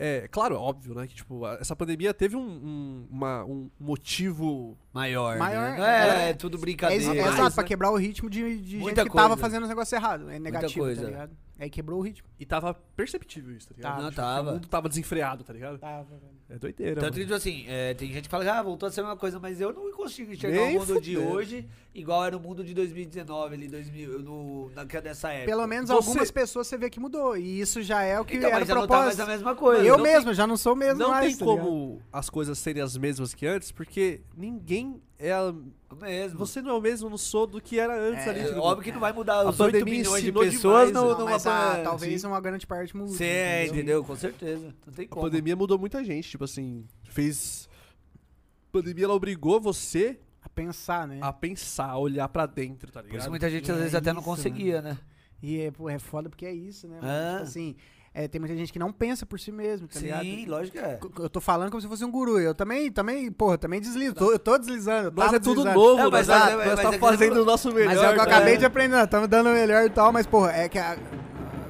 É, 0.00 0.28
claro, 0.28 0.54
é 0.54 0.58
óbvio, 0.58 0.94
né? 0.94 1.06
Que, 1.08 1.14
tipo, 1.16 1.44
essa 1.46 1.74
pandemia 1.74 2.14
teve 2.14 2.36
um, 2.36 2.40
um, 2.40 3.06
uma- 3.10 3.44
um 3.44 3.68
motivo. 3.80 4.76
Maior, 4.98 5.38
Maior, 5.38 5.70
né? 5.70 5.76
Não 5.78 5.84
é, 5.86 6.26
é. 6.26 6.30
é 6.30 6.34
tudo 6.34 6.56
É, 6.56 6.60
brincadeira. 6.60 7.04
mais, 7.06 7.18
exato, 7.34 7.54
pra 7.54 7.62
né? 7.62 7.68
quebrar 7.68 7.90
o 7.90 7.96
ritmo 7.96 8.28
de, 8.28 8.58
de 8.58 8.78
gente 8.80 8.88
que 8.88 8.94
tava 8.94 9.28
coisa. 9.28 9.36
fazendo 9.36 9.62
os 9.62 9.68
negócios 9.68 9.92
errados. 9.92 10.28
É 10.28 10.38
negativo, 10.38 10.80
coisa. 10.84 11.02
tá 11.02 11.08
ligado? 11.08 11.36
Aí 11.60 11.68
quebrou 11.68 11.98
o 11.98 12.02
ritmo. 12.02 12.28
E 12.38 12.46
tava 12.46 12.72
perceptível 12.94 13.52
isso, 13.56 13.68
tá 13.68 13.74
ligado? 13.76 13.90
Tava. 13.92 14.02
Não, 14.02 14.10
Tipo, 14.10 14.22
tava. 14.22 14.50
O 14.50 14.52
mundo 14.54 14.68
tava 14.68 14.88
desenfreado, 14.88 15.42
tá 15.42 15.52
ligado? 15.52 15.76
Tava, 15.78 16.04
velho. 16.04 16.38
É 16.50 16.56
doideira. 16.56 17.00
Tanto 17.00 17.14
que, 17.14 17.18
mano. 17.18 17.26
tipo 17.26 17.34
assim, 17.34 17.64
é, 17.68 17.94
tem 17.94 18.12
gente 18.12 18.22
que 18.24 18.28
fala 18.30 18.44
que 18.44 18.50
ah, 18.50 18.62
voltou 18.62 18.86
a 18.88 18.92
ser 18.92 19.00
a 19.00 19.02
mesma 19.02 19.16
coisa, 19.18 19.40
mas 19.40 19.60
eu 19.60 19.72
não 19.72 19.90
consigo 19.92 20.32
enxergar 20.32 20.56
Nem 20.56 20.76
o 20.76 20.80
mundo 20.80 21.00
de 21.00 21.16
fudendo. 21.16 21.32
hoje 21.34 21.68
igual 21.92 22.24
era 22.24 22.36
o 22.36 22.40
mundo 22.40 22.62
de 22.64 22.72
2019, 22.74 23.54
ali, 23.54 23.66
2000, 23.68 24.20
no, 24.20 24.70
naquela 24.70 25.02
dessa 25.02 25.30
época. 25.32 25.46
Pelo 25.50 25.66
menos 25.66 25.90
Você- 25.90 26.08
algumas 26.08 26.30
pessoas 26.30 26.68
você 26.68 26.78
vê 26.78 26.88
que 26.88 27.00
mudou. 27.00 27.36
E 27.36 27.60
isso 27.60 27.82
já 27.82 28.02
é 28.04 28.20
o 28.20 28.24
que 28.24 28.36
então, 28.36 28.48
era 28.50 28.60
mas 28.60 28.68
já 28.68 28.74
não 28.76 28.86
tá 28.86 28.94
mais 29.00 29.16
propósito. 29.16 29.28
a 29.28 29.32
mesma 29.34 29.54
coisa. 29.56 29.84
eu 29.84 29.96
não 29.96 30.04
mesmo, 30.04 30.32
já 30.32 30.46
não 30.46 30.56
sou 30.56 30.74
o 30.74 30.76
mesmo 30.76 31.00
Não 31.00 31.10
mais, 31.10 31.36
tem 31.36 31.44
tá 31.44 31.44
ligado? 31.52 31.66
como 31.66 32.00
as 32.12 32.30
coisas 32.30 32.56
serem 32.56 32.82
as 32.84 32.96
mesmas 32.96 33.34
que 33.34 33.44
antes, 33.44 33.72
porque 33.72 34.20
ninguém 34.36 34.87
é. 35.18 35.32
a- 35.32 35.54
mesmo. 36.00 36.38
Você 36.38 36.60
não 36.62 36.70
é 36.72 36.74
o 36.74 36.80
mesmo, 36.80 37.08
não 37.10 37.16
sou 37.18 37.46
do 37.46 37.60
que 37.60 37.78
era 37.78 37.98
antes 37.98 38.26
É, 38.26 38.30
ali. 38.30 38.40
É, 38.40 38.44
tipo, 38.48 38.60
óbvio 38.60 38.84
que 38.84 38.92
não 38.92 39.00
vai 39.00 39.12
mudar 39.12 39.34
A 39.36 39.48
os 39.50 39.58
8 39.58 39.72
pandemia 39.72 39.98
milhões 40.00 40.22
de 40.22 40.32
pessoas 40.32 40.88
demais, 40.88 40.92
né? 40.92 40.92
Não, 40.92 41.18
numa 41.18 41.30
mas 41.30 41.46
a- 41.46 41.60
pandemia. 41.60 41.84
talvez 41.84 42.24
uma 42.24 42.40
grande 42.40 42.66
parte 42.66 42.96
mude. 42.96 43.12
Sim, 43.14 43.24
entendeu? 43.68 44.04
Com 44.04 44.14
certeza. 44.16 44.74
Não 44.86 44.92
tem 44.92 45.06
A 45.06 45.08
como. 45.08 45.22
pandemia 45.26 45.56
mudou 45.56 45.78
muita 45.78 46.04
gente, 46.04 46.28
tipo 46.30 46.44
assim, 46.44 46.84
fez. 47.04 47.68
A 48.68 48.72
pandemia 48.72 49.04
ela 49.06 49.14
obrigou 49.14 49.60
você 49.60 50.18
A 50.42 50.48
pensar, 50.48 51.06
né? 51.08 51.18
a 51.22 51.32
pensar, 51.32 51.88
a 51.90 51.98
olhar 51.98 52.28
pra 52.28 52.44
dentro, 52.46 52.92
tá 52.92 53.00
Por 53.00 53.06
ligado? 53.06 53.20
isso 53.22 53.30
muita 53.30 53.48
gente 53.50 53.66
E 53.66 53.70
às 53.72 53.76
é 53.76 53.80
vezes 53.80 53.94
até 53.94 54.12
não 54.12 54.20
isso, 54.20 54.28
conseguia, 54.30 54.82
né? 54.82 54.98
E 55.42 55.60
é, 55.60 55.70
pô, 55.70 55.88
é 55.88 55.98
foda 55.98 56.28
porque 56.28 56.44
é 56.44 56.52
isso, 56.52 56.86
né? 56.88 56.98
Ah. 57.02 57.30
Tipo 57.34 57.42
assim, 57.44 57.76
é, 58.14 58.26
tem 58.26 58.40
muita 58.40 58.56
gente 58.56 58.72
que 58.72 58.78
não 58.78 58.92
pensa 58.92 59.24
por 59.24 59.38
si 59.38 59.52
mesmo, 59.52 59.86
tá 59.88 60.00
ligado? 60.00 60.22
Sim, 60.22 60.46
lógico 60.46 60.76
que 60.78 60.84
é. 60.84 60.98
Eu 61.20 61.28
tô 61.30 61.40
falando 61.40 61.70
como 61.70 61.80
se 61.80 61.86
fosse 61.86 62.04
um 62.04 62.10
guru. 62.10 62.38
Eu 62.40 62.54
também, 62.54 62.90
também, 62.90 63.30
porra, 63.30 63.56
também 63.58 63.80
deslizo. 63.80 64.14
Tô- 64.14 64.32
eu 64.32 64.38
tô 64.38 64.58
deslizando. 64.58 65.12
Nós 65.14 65.26
tava 65.26 65.36
é 65.36 65.40
tudo 65.40 65.62
deslizando. 65.62 65.78
novo, 65.80 66.00
É, 66.00 66.02
nós, 66.04 66.12
mas- 66.12 66.26
tá- 66.26 66.38
mas- 66.38 66.56
nós 66.56 66.66
mas 66.66 66.80
tá 66.90 66.94
é 66.94 66.98
fazendo 66.98 67.42
o 67.42 67.44
nosso 67.44 67.72
melhor. 67.72 67.94
Mas 67.94 67.98
é 67.98 68.00
o 68.00 68.04
que 68.08 68.14
eu 68.14 68.16
cara. 68.24 68.36
acabei 68.36 68.56
de 68.56 68.64
aprender. 68.64 69.02
Estamos 69.04 69.28
dando 69.28 69.50
o 69.50 69.52
melhor 69.52 69.84
e 69.84 69.90
tal, 69.90 70.12
mas, 70.12 70.26
porra, 70.26 70.52
é 70.52 70.68
que 70.68 70.78
a. 70.78 70.96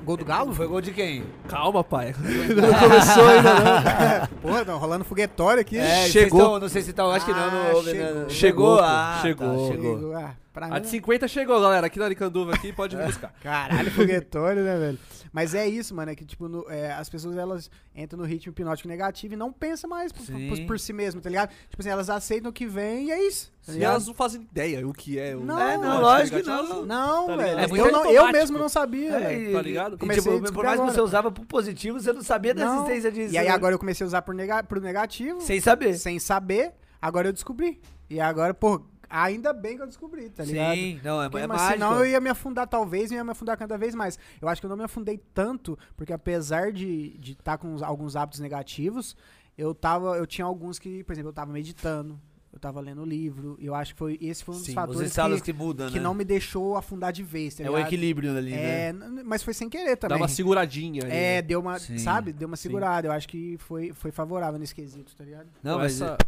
Gol 0.05 0.17
do 0.17 0.25
Galo? 0.25 0.55
Foi 0.55 0.67
gol 0.67 0.81
de 0.81 0.91
quem? 0.91 1.23
Calma, 1.49 1.85
pai. 1.85 2.15
não 2.17 2.79
começou 2.81 3.29
ainda, 3.29 3.53
não. 3.61 4.27
Porra, 4.41 4.65
tá 4.65 4.73
rolando 4.73 5.05
foguetório 5.05 5.61
aqui. 5.61 5.77
É, 5.77 6.07
Chegou. 6.07 6.41
tão- 6.41 6.59
não 6.61 6.69
sei 6.71 6.81
se 6.81 6.95
tá, 6.95 7.05
acho 7.05 7.27
que 7.27 7.33
não. 7.33 7.39
Ah, 7.41 7.83
chegou. 7.83 7.83
né? 7.85 8.25
Chegou, 8.31 8.79
Ah, 8.81 9.19
chegou. 9.21 9.67
tá, 9.69 9.73
chegou. 9.75 10.17
Ah, 10.17 10.31
pra 10.51 10.67
A 10.69 10.71
mim, 10.77 10.81
de 10.81 10.89
50 10.89 11.29
chegou, 11.29 11.61
galera. 11.61 11.89
Aqui 11.89 11.99
na 11.99 12.07
Aricanduva 12.07 12.55
aqui, 12.55 12.73
pode 12.73 12.97
me 12.97 13.05
buscar. 13.05 13.35
Caralho, 13.43 13.91
foguetório, 13.91 14.63
né, 14.63 14.79
velho? 14.79 14.99
Mas 15.33 15.55
é 15.55 15.67
isso, 15.69 15.95
mano. 15.95 16.11
É 16.11 16.15
que, 16.15 16.25
tipo, 16.25 16.49
no- 16.49 16.65
é, 16.71 16.93
as 16.93 17.09
pessoas 17.09 17.37
elas 17.37 17.71
entram 17.95 18.19
no 18.19 18.25
ritmo 18.25 18.51
hipnótico 18.53 18.89
negativo 18.89 19.35
e 19.35 19.37
não 19.37 19.53
pensam 19.53 19.89
mais 19.89 20.13
por, 20.13 20.25
por- 20.25 20.67
por 20.67 20.81
si 20.81 20.93
mesmo, 20.93 21.21
tá 21.21 21.29
ligado? 21.29 21.51
Tipo 21.69 21.81
assim, 21.81 21.91
elas 21.91 22.09
aceitam 22.11 22.51
o 22.51 22.53
que 22.53 22.67
vem 22.67 23.07
e 23.09 23.11
é 23.11 23.27
isso. 23.27 23.53
Tá 23.67 23.73
E 23.75 23.85
elas 23.85 24.07
não 24.07 24.15
fazem 24.15 24.41
ideia 24.41 24.87
o 24.89 24.93
que 24.93 25.19
é. 25.19 25.37
o- 25.37 25.41
Não, 25.45 25.61
É, 25.61 25.77
não, 25.77 26.01
lógico 26.01 26.39
que 26.41 26.43
não. 26.47 26.87
Não, 26.87 27.27
Tá 27.27 27.37
velho. 27.37 27.57
ligado? 27.61 27.77
É 27.77 27.81
eu, 27.81 27.93
não- 27.93 28.11
eu 28.11 28.33
mesmo 28.33 28.59
não 28.59 28.69
sabia, 28.69 29.13
É, 29.15 29.19
velho. 29.21 29.51
e- 29.51 29.53
tá 29.53 29.63
ligado? 29.63 29.95
E, 29.97 29.99
Comecei 29.99 30.33
tipo, 30.33 30.49
a 30.49 30.53
por 30.53 30.65
mais 30.65 30.81
que 30.81 30.87
você 30.87 31.01
usava 31.01 31.31
pro 31.31 31.45
positivo, 31.45 32.01
você 32.01 32.13
não 32.13 32.23
sabia 32.23 32.55
da 32.55 32.65
Não. 32.65 32.77
existência 32.77 33.13
disso. 33.13 33.35
E 33.35 33.39
aí 33.39 33.47
né? 33.49 33.53
agora 33.53 33.75
eu 33.75 33.79
comecei 33.79 34.05
a 34.05 34.07
usar 34.09 34.23
por 34.23 34.35
nega, 34.35 34.63
pro 34.63 34.81
negativo, 34.81 35.41
Sem 35.41 35.61
saber. 35.61 35.95
sem 35.99 36.19
saber, 36.19 36.73
agora 37.01 37.29
eu 37.29 37.33
descobri. 37.33 37.81
E 38.09 38.19
agora, 38.21 38.55
pô, 38.55 38.81
ainda 39.09 39.53
bem 39.53 39.77
que 39.77 39.83
eu 39.83 39.87
descobri, 39.87 40.29
tá 40.31 40.45
ligado? 40.45 40.75
Sim, 40.77 41.01
não, 41.03 41.23
é, 41.23 41.29
Porque, 41.29 41.45
é 41.45 41.47
mas 41.47 41.61
mágico. 41.61 41.73
senão 41.85 41.99
eu 41.99 42.07
ia 42.07 42.21
me 42.21 42.29
afundar, 42.31 42.67
talvez, 42.67 43.11
e 43.11 43.15
ia 43.15 43.25
me 43.25 43.31
afundar 43.33 43.57
cada 43.57 43.77
vez 43.79 43.95
mais. 43.95 44.19
Eu 44.41 44.49
acho 44.49 44.61
que 44.61 44.67
eu 44.67 44.71
não 44.71 44.77
me 44.77 44.85
afundei 44.85 45.19
tanto, 45.35 45.79
porque 45.97 46.13
apesar 46.13 46.73
de 46.73 47.13
estar 47.17 47.21
de 47.21 47.35
tá 47.37 47.59
com 47.59 47.77
alguns 47.85 48.17
hábitos 48.17 48.41
negativos, 48.41 49.17
eu 49.57 49.75
tava. 49.75 50.17
Eu 50.17 50.27
tinha 50.27 50.45
alguns 50.45 50.79
que, 50.79 51.03
por 51.05 51.13
exemplo, 51.13 51.31
eu 51.31 51.35
tava 51.35 51.53
meditando, 51.53 52.21
eu 52.53 52.59
tava 52.59 52.81
lendo 52.81 53.05
livro, 53.05 53.57
e 53.61 53.67
eu 53.67 53.75
acho 53.75 53.93
que 53.95 53.99
foi, 53.99 54.19
esse 54.21 54.43
foi 54.45 54.55
um 54.55 54.59
dos 54.59 54.67
Sim, 54.67 54.73
fatores 54.75 55.13
que, 55.43 55.53
que, 55.53 55.59
mudam, 55.59 55.89
que 55.91 55.97
né? 55.99 56.01
não 56.03 56.15
me 56.15 56.25
deixou 56.25 56.77
afundar 56.77 57.13
de 57.13 57.23
vez, 57.23 57.55
tá 57.55 57.65
É 57.65 57.71
o 57.71 57.79
equilíbrio 57.79 58.37
ali, 58.37 58.51
né? 58.53 58.89
É, 58.89 58.93
n- 58.93 59.23
mas 59.25 59.43
foi 59.43 59.53
sem 59.55 59.69
querer 59.69 59.91
Dá 59.97 60.09
também. 60.09 60.19
uma 60.19 60.29
seguradinha 60.29 61.03
ali. 61.03 61.13
É, 61.13 61.37
né? 61.37 61.43
deu 61.43 61.61
uma, 61.61 61.79
Sim, 61.79 61.99
sabe? 61.99 62.33
Deu 62.33 62.47
uma 62.49 62.57
sim. 62.57 62.63
segurada. 62.65 63.09
Eu 63.09 63.13
acho 63.13 63.29
que 63.29 63.57
foi, 63.59 63.93
foi 63.93 64.11
favorável 64.11 64.59
nesse 64.59 64.75
quesito, 64.75 65.15
tá 65.17 65.25
ligado? 65.25 65.47
Não, 65.63 65.73
Então, 65.73 65.79
mas... 65.79 66.01
essa- 66.01 66.19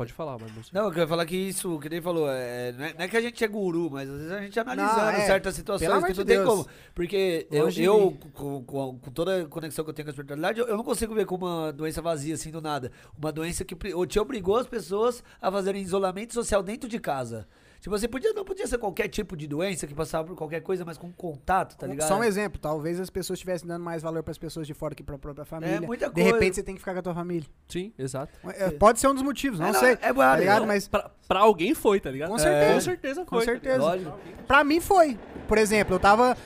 Pode 0.00 0.14
falar, 0.14 0.38
mas 0.40 0.56
não 0.56 0.62
sei. 0.62 0.70
Não, 0.72 0.84
eu 0.86 0.90
queria 0.90 1.06
falar 1.06 1.26
que 1.26 1.36
isso, 1.36 1.78
que 1.78 1.86
ele 1.88 2.00
falou, 2.00 2.26
é, 2.30 2.72
não, 2.72 2.84
é, 2.86 2.94
não 2.94 3.04
é 3.04 3.08
que 3.08 3.16
a 3.18 3.20
gente 3.20 3.44
é 3.44 3.46
guru, 3.46 3.90
mas 3.90 4.08
às 4.08 4.16
vezes 4.16 4.32
a 4.32 4.40
gente 4.40 4.58
analisando 4.58 4.96
Não, 4.96 5.08
é. 5.10 5.26
certas 5.26 5.54
situações 5.54 5.88
que 6.04 6.08
não 6.08 6.24
tem 6.24 6.24
Deus. 6.24 6.48
como. 6.48 6.66
Porque 6.94 7.46
eu, 7.50 7.64
Longe 7.64 7.76
de 7.76 7.84
eu 7.84 8.10
mim. 8.12 8.18
com, 8.32 8.64
com- 8.64 8.98
com 8.98 9.10
toda 9.10 9.42
a 9.42 9.44
conexão 9.44 9.84
que 9.84 9.90
eu 9.90 9.94
tenho 9.94 10.06
com 10.06 10.10
a 10.10 10.12
espiritualidade, 10.12 10.58
eu, 10.58 10.66
eu 10.68 10.76
não 10.78 10.84
consigo 10.84 11.14
ver 11.14 11.26
como 11.26 11.44
uma 11.44 11.70
doença 11.70 12.00
vazia, 12.00 12.32
assim, 12.34 12.50
do 12.50 12.62
nada. 12.62 12.90
Uma 13.18 13.30
doença 13.30 13.62
que 13.62 13.76
te 14.06 14.18
obrigou 14.18 14.56
as 14.56 14.66
pessoas 14.66 15.22
a 15.38 15.52
fazerem 15.52 15.82
isolamento 15.82 16.32
social 16.32 16.62
dentro 16.62 16.88
de 16.88 16.98
casa. 16.98 17.46
Tipo, 17.80 17.96
você 17.98 18.06
podia, 18.06 18.32
não 18.34 18.44
podia 18.44 18.66
ser 18.66 18.76
qualquer 18.76 19.08
tipo 19.08 19.34
de 19.34 19.46
doença 19.46 19.86
que 19.86 19.94
passava 19.94 20.26
por 20.28 20.36
qualquer 20.36 20.60
coisa, 20.60 20.84
mas 20.84 20.98
com 20.98 21.10
contato, 21.10 21.76
tá 21.78 21.86
ligado? 21.86 22.06
Só 22.08 22.18
um 22.18 22.24
exemplo, 22.24 22.60
talvez 22.60 23.00
as 23.00 23.08
pessoas 23.08 23.38
estivessem 23.38 23.66
dando 23.66 23.82
mais 23.82 24.02
valor 24.02 24.22
pras 24.22 24.36
pessoas 24.36 24.66
de 24.66 24.74
fora 24.74 24.94
que 24.94 25.02
pra 25.02 25.16
própria 25.16 25.46
família. 25.46 25.80
muita 25.80 26.08
De 26.08 26.12
coisa. 26.14 26.30
repente 26.32 26.56
você 26.56 26.62
tem 26.62 26.74
que 26.74 26.78
ficar 26.80 26.92
com 26.92 26.98
a 26.98 27.02
tua 27.02 27.14
família. 27.14 27.48
Sim, 27.68 27.90
exato. 27.98 28.32
É, 28.48 28.70
Pode 28.70 29.00
ser 29.00 29.08
um 29.08 29.14
dos 29.14 29.22
motivos, 29.22 29.58
não, 29.58 29.68
É, 29.68 29.72
não, 29.72 29.80
sei. 29.80 29.92
é 29.92 29.96
tá 29.96 30.12
boa, 30.12 30.36
ligado? 30.36 30.60
não. 30.60 30.66
Mas 30.66 30.86
Pra, 30.88 31.10
pra 31.26 31.40
alguém 31.40 31.74
foi, 31.74 32.00
tá 32.00 32.10
ligado? 32.10 32.28
Com 32.28 32.38
certeza. 32.38 32.74
Com 32.74 32.80
certeza 32.80 33.24
com 33.24 33.36
foi. 33.36 33.46
tá 33.46 33.52
certeza. 33.52 33.78
Lógico. 33.78 34.18
Pra 34.46 34.62
mim 34.62 34.78
foi. 34.80 35.18
Por 35.48 35.56
exemplo, 35.56 35.94
eu 35.94 35.98
tava 36.00 36.36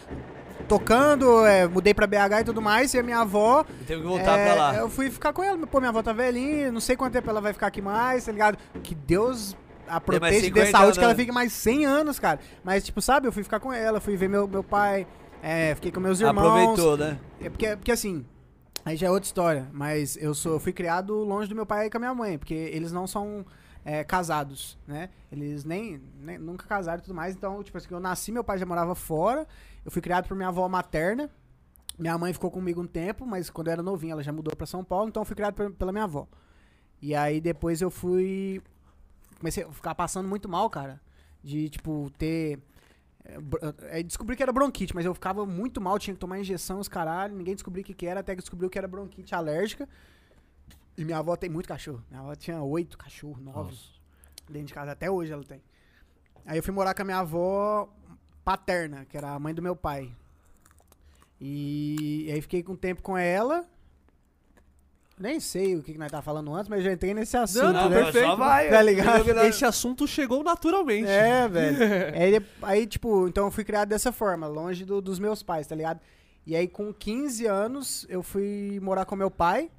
tocando, 0.69 1.45
é, 1.45 1.67
mudei 1.67 1.93
pra 1.93 2.07
BH 2.07 2.41
e 2.41 2.45
tudo 2.45 2.63
mais, 2.63 2.95
e 2.95 2.99
a 2.99 3.03
minha 3.03 3.19
avó. 3.19 3.65
Teve 3.87 4.03
que 4.03 4.07
voltar 4.07 4.39
é, 4.39 4.45
pra 4.47 4.55
lá. 4.55 4.75
Eu 4.77 4.89
fui 4.89 5.11
ficar 5.11 5.33
com 5.33 5.43
ela. 5.43 5.67
Pô, 5.67 5.79
minha 5.79 5.91
avó 5.91 6.03
tá 6.03 6.13
velhinha, 6.13 6.71
não 6.73 6.81
sei 6.81 6.97
quanto 6.97 7.13
tempo 7.13 7.29
ela 7.29 7.41
vai 7.41 7.53
ficar 7.53 7.67
aqui 7.67 7.83
mais, 7.83 8.25
tá 8.25 8.33
ligado? 8.33 8.57
Que 8.83 8.95
Deus 8.95 9.57
a 9.87 10.01
Tem 10.01 10.19
mais 10.21 10.35
proteja 10.35 10.47
e 10.47 10.51
dê 10.51 10.67
50 10.67 10.71
saúde, 10.71 10.93
que 10.99 11.05
ela 11.05 11.13
anos. 11.13 11.21
fique 11.21 11.33
mais 11.33 11.53
100 11.53 11.87
anos, 11.87 12.19
cara. 12.19 12.41
Mas, 12.63 12.85
tipo, 12.85 13.01
sabe, 13.03 13.27
eu 13.29 13.33
fui 13.33 13.43
ficar 13.43 13.61
com 13.61 13.73
ela, 13.73 14.01
fui 14.01 14.17
ver 14.17 14.29
meu, 14.29 14.47
meu 14.49 14.63
pai, 14.65 15.07
é, 15.43 15.75
fiquei 15.75 15.91
com 15.93 16.01
meus 16.01 16.21
irmãos. 16.21 16.47
Aproveitou, 16.47 16.97
né? 16.97 17.19
É 17.41 17.49
porque, 17.51 17.77
porque 17.77 17.93
assim, 17.93 18.25
aí 18.85 18.97
já 18.97 19.07
é 19.07 19.11
outra 19.11 19.27
história, 19.27 19.69
mas 19.73 20.17
eu 20.17 20.35
sou, 20.35 20.53
eu 20.55 20.61
fui 20.61 20.73
criado 20.73 21.15
longe 21.15 21.49
do 21.49 21.55
meu 21.55 21.67
pai 21.67 21.87
e 21.87 21.91
com 21.91 21.97
a 21.99 22.01
minha 22.01 22.15
mãe, 22.15 22.39
porque 22.39 22.55
eles 22.55 22.93
não 22.93 23.07
são 23.07 23.45
é, 23.85 24.03
casados, 24.03 24.79
né? 24.87 25.11
Eles 25.31 25.65
nem, 25.65 26.01
nem- 26.21 26.39
nunca 26.39 26.67
casaram 26.67 26.99
e 27.01 27.03
tudo 27.03 27.15
mais, 27.15 27.35
então, 27.37 27.63
tipo 27.63 27.77
assim, 27.77 27.89
eu 27.91 28.01
nasci, 28.01 28.33
meu 28.33 28.43
pai 28.45 28.57
já 28.59 28.65
morava 28.65 28.95
fora, 28.95 29.47
eu 29.85 29.91
fui 29.91 30.01
criado 30.01 30.27
por 30.27 30.35
minha 30.37 30.49
avó 30.49 30.67
materna, 30.69 31.29
minha 31.99 32.17
mãe 32.17 32.33
ficou 32.33 32.51
comigo 32.51 32.81
um 32.81 32.87
tempo, 32.87 33.25
mas 33.27 33.51
quando 33.51 33.67
eu 33.69 33.75
era 33.75 33.83
novinho 33.83 34.13
ela 34.13 34.23
já 34.23 34.33
mudou 34.33 34.57
pra 34.57 34.67
São 34.67 34.83
Paulo, 34.83 35.09
então 35.11 35.21
eu 35.21 35.25
fui 35.27 35.37
criado 35.37 35.55
pe- 35.55 35.71
pela 35.71 35.93
minha 35.93 36.05
avó. 36.05 36.27
E 37.03 37.15
aí 37.15 37.41
depois 37.41 37.83
eu 37.83 37.91
fui, 37.91 38.63
comecei 39.45 39.63
a 39.63 39.71
ficar 39.71 39.95
passando 39.95 40.27
muito 40.27 40.49
mal, 40.49 40.71
cara, 40.71 40.99
de, 41.43 41.69
tipo, 41.69 42.11
ter... 42.17 42.59
é, 43.23 43.39
br- 43.39 43.59
descobri 44.07 44.35
que 44.37 44.43
era 44.43 44.51
bronquite, 44.51 44.95
mas 44.95 45.05
eu 45.05 45.13
ficava 45.13 45.45
muito 45.45 45.83
mal, 45.83 45.99
tinha 45.99 46.15
que 46.15 46.21
tomar 46.21 46.41
injeção, 46.41 46.81
os 46.81 46.89
caralho. 46.89 47.37
Ninguém 47.37 47.55
descobriu 47.55 47.83
o 47.83 47.85
que, 47.85 47.93
que 47.93 48.07
era, 48.07 48.21
até 48.21 48.35
que 48.35 48.41
descobriu 48.41 48.71
que 48.71 48.79
era 48.79 48.89
bronquite 48.89 49.35
alérgica. 49.35 49.87
E 50.97 51.05
minha 51.05 51.19
avó 51.19 51.37
tem 51.37 51.51
muito 51.51 51.69
cachorro. 51.69 52.03
Minha 52.09 52.23
avó 52.23 52.35
tinha 52.35 52.63
oito 52.63 52.97
cachorros, 52.97 53.43
nove. 53.43 53.77
Dentro 54.49 54.69
de 54.69 54.75
casa, 54.75 54.93
até 54.93 55.11
hoje 55.11 55.31
ela 55.33 55.45
tem. 55.45 55.61
Aí 56.47 56.57
eu 56.57 56.63
fui 56.63 56.73
morar 56.73 56.95
com 56.95 57.03
a 57.03 57.05
minha 57.05 57.19
avó 57.19 57.93
paterna, 58.43 59.05
que 59.05 59.17
era 59.17 59.33
a 59.33 59.39
mãe 59.39 59.53
do 59.55 59.61
meu 59.61 59.77
pai. 59.77 60.11
E, 61.39 62.31
aí 62.33 62.41
fiquei 62.41 62.63
com 62.63 62.75
tempo 62.75 63.03
com 63.03 63.19
ela. 63.19 63.69
Nem 65.19 65.39
sei 65.39 65.77
o 65.77 65.83
que, 65.83 65.93
que 65.93 65.99
nós 65.99 66.11
tava 66.11 66.23
falando 66.23 66.53
antes, 66.55 66.69
mas 66.69 66.83
já 66.83 66.93
entrei 66.93 67.15
nesse 67.15 67.37
assunto, 67.37 67.73
não, 67.73 67.89
né? 67.89 68.03
perfeito. 68.03 68.27
Só 68.27 68.35
vai. 68.37 68.69
Tá 68.69 68.83
ligado? 68.83 69.29
Esse 69.47 69.65
assunto 69.65 70.07
chegou 70.09 70.43
naturalmente. 70.43 71.09
É, 71.09 71.47
velho. 71.49 71.77
aí, 72.17 72.43
aí, 72.63 72.87
tipo, 72.87 73.29
então 73.29 73.45
eu 73.45 73.51
fui 73.51 73.63
criado 73.65 73.89
dessa 73.91 74.11
forma, 74.11 74.47
longe 74.49 74.85
do- 74.85 75.01
dos 75.01 75.19
meus 75.21 75.43
pais, 75.43 75.67
tá 75.69 75.75
ligado? 75.77 76.01
E 76.47 76.55
aí, 76.57 76.67
com 76.69 76.93
15 76.93 77.47
anos, 77.47 78.05
eu 78.09 78.23
fui 78.23 78.79
morar 78.83 79.05
com 79.05 79.15
meu 79.17 79.31
pai. 79.31 79.71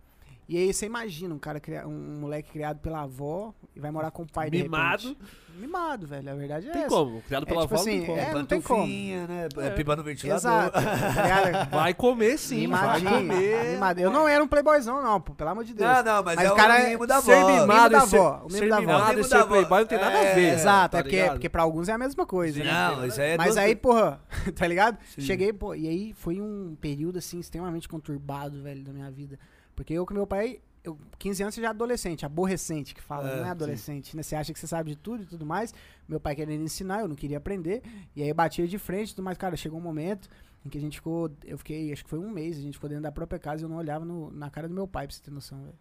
E 0.47 0.57
aí, 0.57 0.71
você 0.73 0.85
imagina 0.85 1.33
um 1.33 1.39
cara, 1.39 1.59
um 1.87 2.19
moleque 2.19 2.51
criado 2.51 2.79
pela 2.79 3.01
avó 3.01 3.53
e 3.75 3.79
vai 3.79 3.89
morar 3.89 4.11
com 4.11 4.23
o 4.23 4.31
pai 4.31 4.49
Mimado. 4.51 5.17
Mimado, 5.57 6.05
velho. 6.05 6.29
A 6.29 6.35
verdade 6.35 6.67
é 6.69 6.71
Tem 6.71 6.81
essa. 6.83 6.89
como. 6.89 7.21
Criado 7.21 7.43
É 7.43 7.45
pela 7.47 7.61
tipo 7.61 7.73
avó, 7.73 7.81
assim, 7.81 7.99
não 7.99 8.05
tem 8.05 8.15
como. 8.15 8.19
é, 8.19 8.33
não 8.33 8.45
tem 8.45 8.61
como. 8.61 8.85
Né? 8.87 9.47
É. 9.57 9.69
Pipa 9.71 9.95
no 9.95 10.03
ventilador. 10.03 10.37
Exato. 10.37 10.71
tá? 10.81 11.63
Vai 11.71 11.93
comer 11.93 12.37
sim, 12.37 12.67
vai 12.67 12.99
Mimadinho, 12.99 13.11
comer. 13.33 13.71
mimado. 13.71 13.99
Eu 14.01 14.11
não 14.11 14.27
era 14.27 14.43
um 14.43 14.47
playboyzão, 14.47 15.01
não, 15.01 15.19
pô, 15.21 15.33
pelo 15.33 15.49
amor 15.49 15.63
de 15.63 15.73
Deus. 15.73 15.89
Não, 15.89 16.03
não, 16.03 16.23
mas, 16.23 16.35
Mas 16.35 16.45
é 16.45 16.51
o 16.51 16.55
cara 16.55 16.73
o 16.73 16.77
é 16.77 16.89
mimo 16.89 17.07
da 17.07 17.21
ser 17.21 17.33
avó. 17.33 17.47
mimado 17.47 17.67
mimo 17.73 17.89
da 17.89 17.97
e 18.05 18.07
ser- 18.09 18.17
avó, 18.17 18.41
o 18.45 18.49
ser 18.49 18.57
mimo 18.59 18.69
da 18.69 18.75
avó. 18.77 18.85
mimado 18.85 19.11
e 19.11 19.15
Mimo 19.15 19.23
ser 19.23 19.29
da 19.29 19.39
avó. 19.41 19.47
playboy 19.47 19.79
não 19.79 19.87
tem 19.87 19.97
nada 19.99 20.15
a 20.17 20.23
É, 20.23 20.35
ver. 20.35 20.53
Exato, 20.53 20.91
tá 20.91 20.99
é 20.99 21.01
porque, 21.03 21.23
porque 21.29 21.49
pra 21.49 21.63
alguns 21.63 21.89
é 21.89 21.93
a 21.93 21.97
mesma 21.97 22.25
coisa, 22.25 22.63
né? 22.63 22.71
Não, 22.71 23.07
isso 23.07 23.21
aí 23.21 23.31
é 23.31 23.37
Mas 23.37 23.57
aí, 23.57 23.75
porra, 23.75 24.21
tá 24.55 24.67
ligado? 24.67 24.97
Cheguei, 25.17 25.53
pô, 25.53 25.73
e 25.73 25.87
aí 25.87 26.13
foi 26.13 26.39
um 26.41 26.75
período, 26.79 27.17
assim, 27.17 27.39
extremamente 27.39 27.87
conturbado, 27.89 28.61
velho, 28.61 28.83
da 28.83 28.91
minha 28.93 29.09
vida. 29.09 29.39
Porque 29.75 29.93
eu 29.93 30.05
com 30.05 30.13
meu 30.13 30.25
pai, 30.27 30.59
eu, 30.83 30.97
15 31.19 31.43
anos 31.43 31.55
você 31.55 31.61
já 31.61 31.67
é 31.67 31.69
adolescente, 31.71 32.25
aborrecente 32.25 32.93
que 32.95 33.01
fala, 33.01 33.29
É, 33.29 33.37
não 33.37 33.45
é 33.45 33.49
adolescente, 33.49 34.15
né? 34.15 34.23
Você 34.23 34.35
acha 34.35 34.53
que 34.53 34.59
você 34.59 34.67
sabe 34.67 34.91
de 34.91 34.95
tudo 34.97 35.23
e 35.23 35.25
tudo 35.25 35.45
mais. 35.45 35.73
Meu 36.07 36.19
pai 36.19 36.35
querendo 36.35 36.63
ensinar, 36.63 37.01
eu 37.01 37.07
não 37.07 37.15
queria 37.15 37.37
aprender. 37.37 37.81
E 38.15 38.21
aí 38.23 38.29
eu 38.29 38.35
batia 38.35 38.67
de 38.67 38.77
frente 38.77 39.09
e 39.09 39.15
tudo 39.15 39.23
mais. 39.25 39.37
Cara, 39.37 39.55
chegou 39.57 39.79
um 39.79 39.81
momento 39.83 40.29
em 40.65 40.69
que 40.69 40.77
a 40.77 40.81
gente 40.81 40.97
ficou, 40.97 41.29
eu 41.43 41.57
fiquei, 41.57 41.91
acho 41.91 42.03
que 42.03 42.09
foi 42.09 42.19
um 42.19 42.29
mês, 42.29 42.57
a 42.57 42.61
gente 42.61 42.73
ficou 42.75 42.89
dentro 42.89 43.03
da 43.03 43.11
própria 43.11 43.37
casa 43.39 43.61
e 43.61 43.65
eu 43.65 43.69
não 43.69 43.77
olhava 43.77 44.03
no- 44.05 44.31
na 44.31 44.49
cara 44.49 44.67
do 44.67 44.73
meu 44.73 44.87
pai, 44.87 45.05
pra 45.07 45.15
você 45.15 45.21
ter 45.21 45.31
noção, 45.31 45.59
velho. 45.63 45.75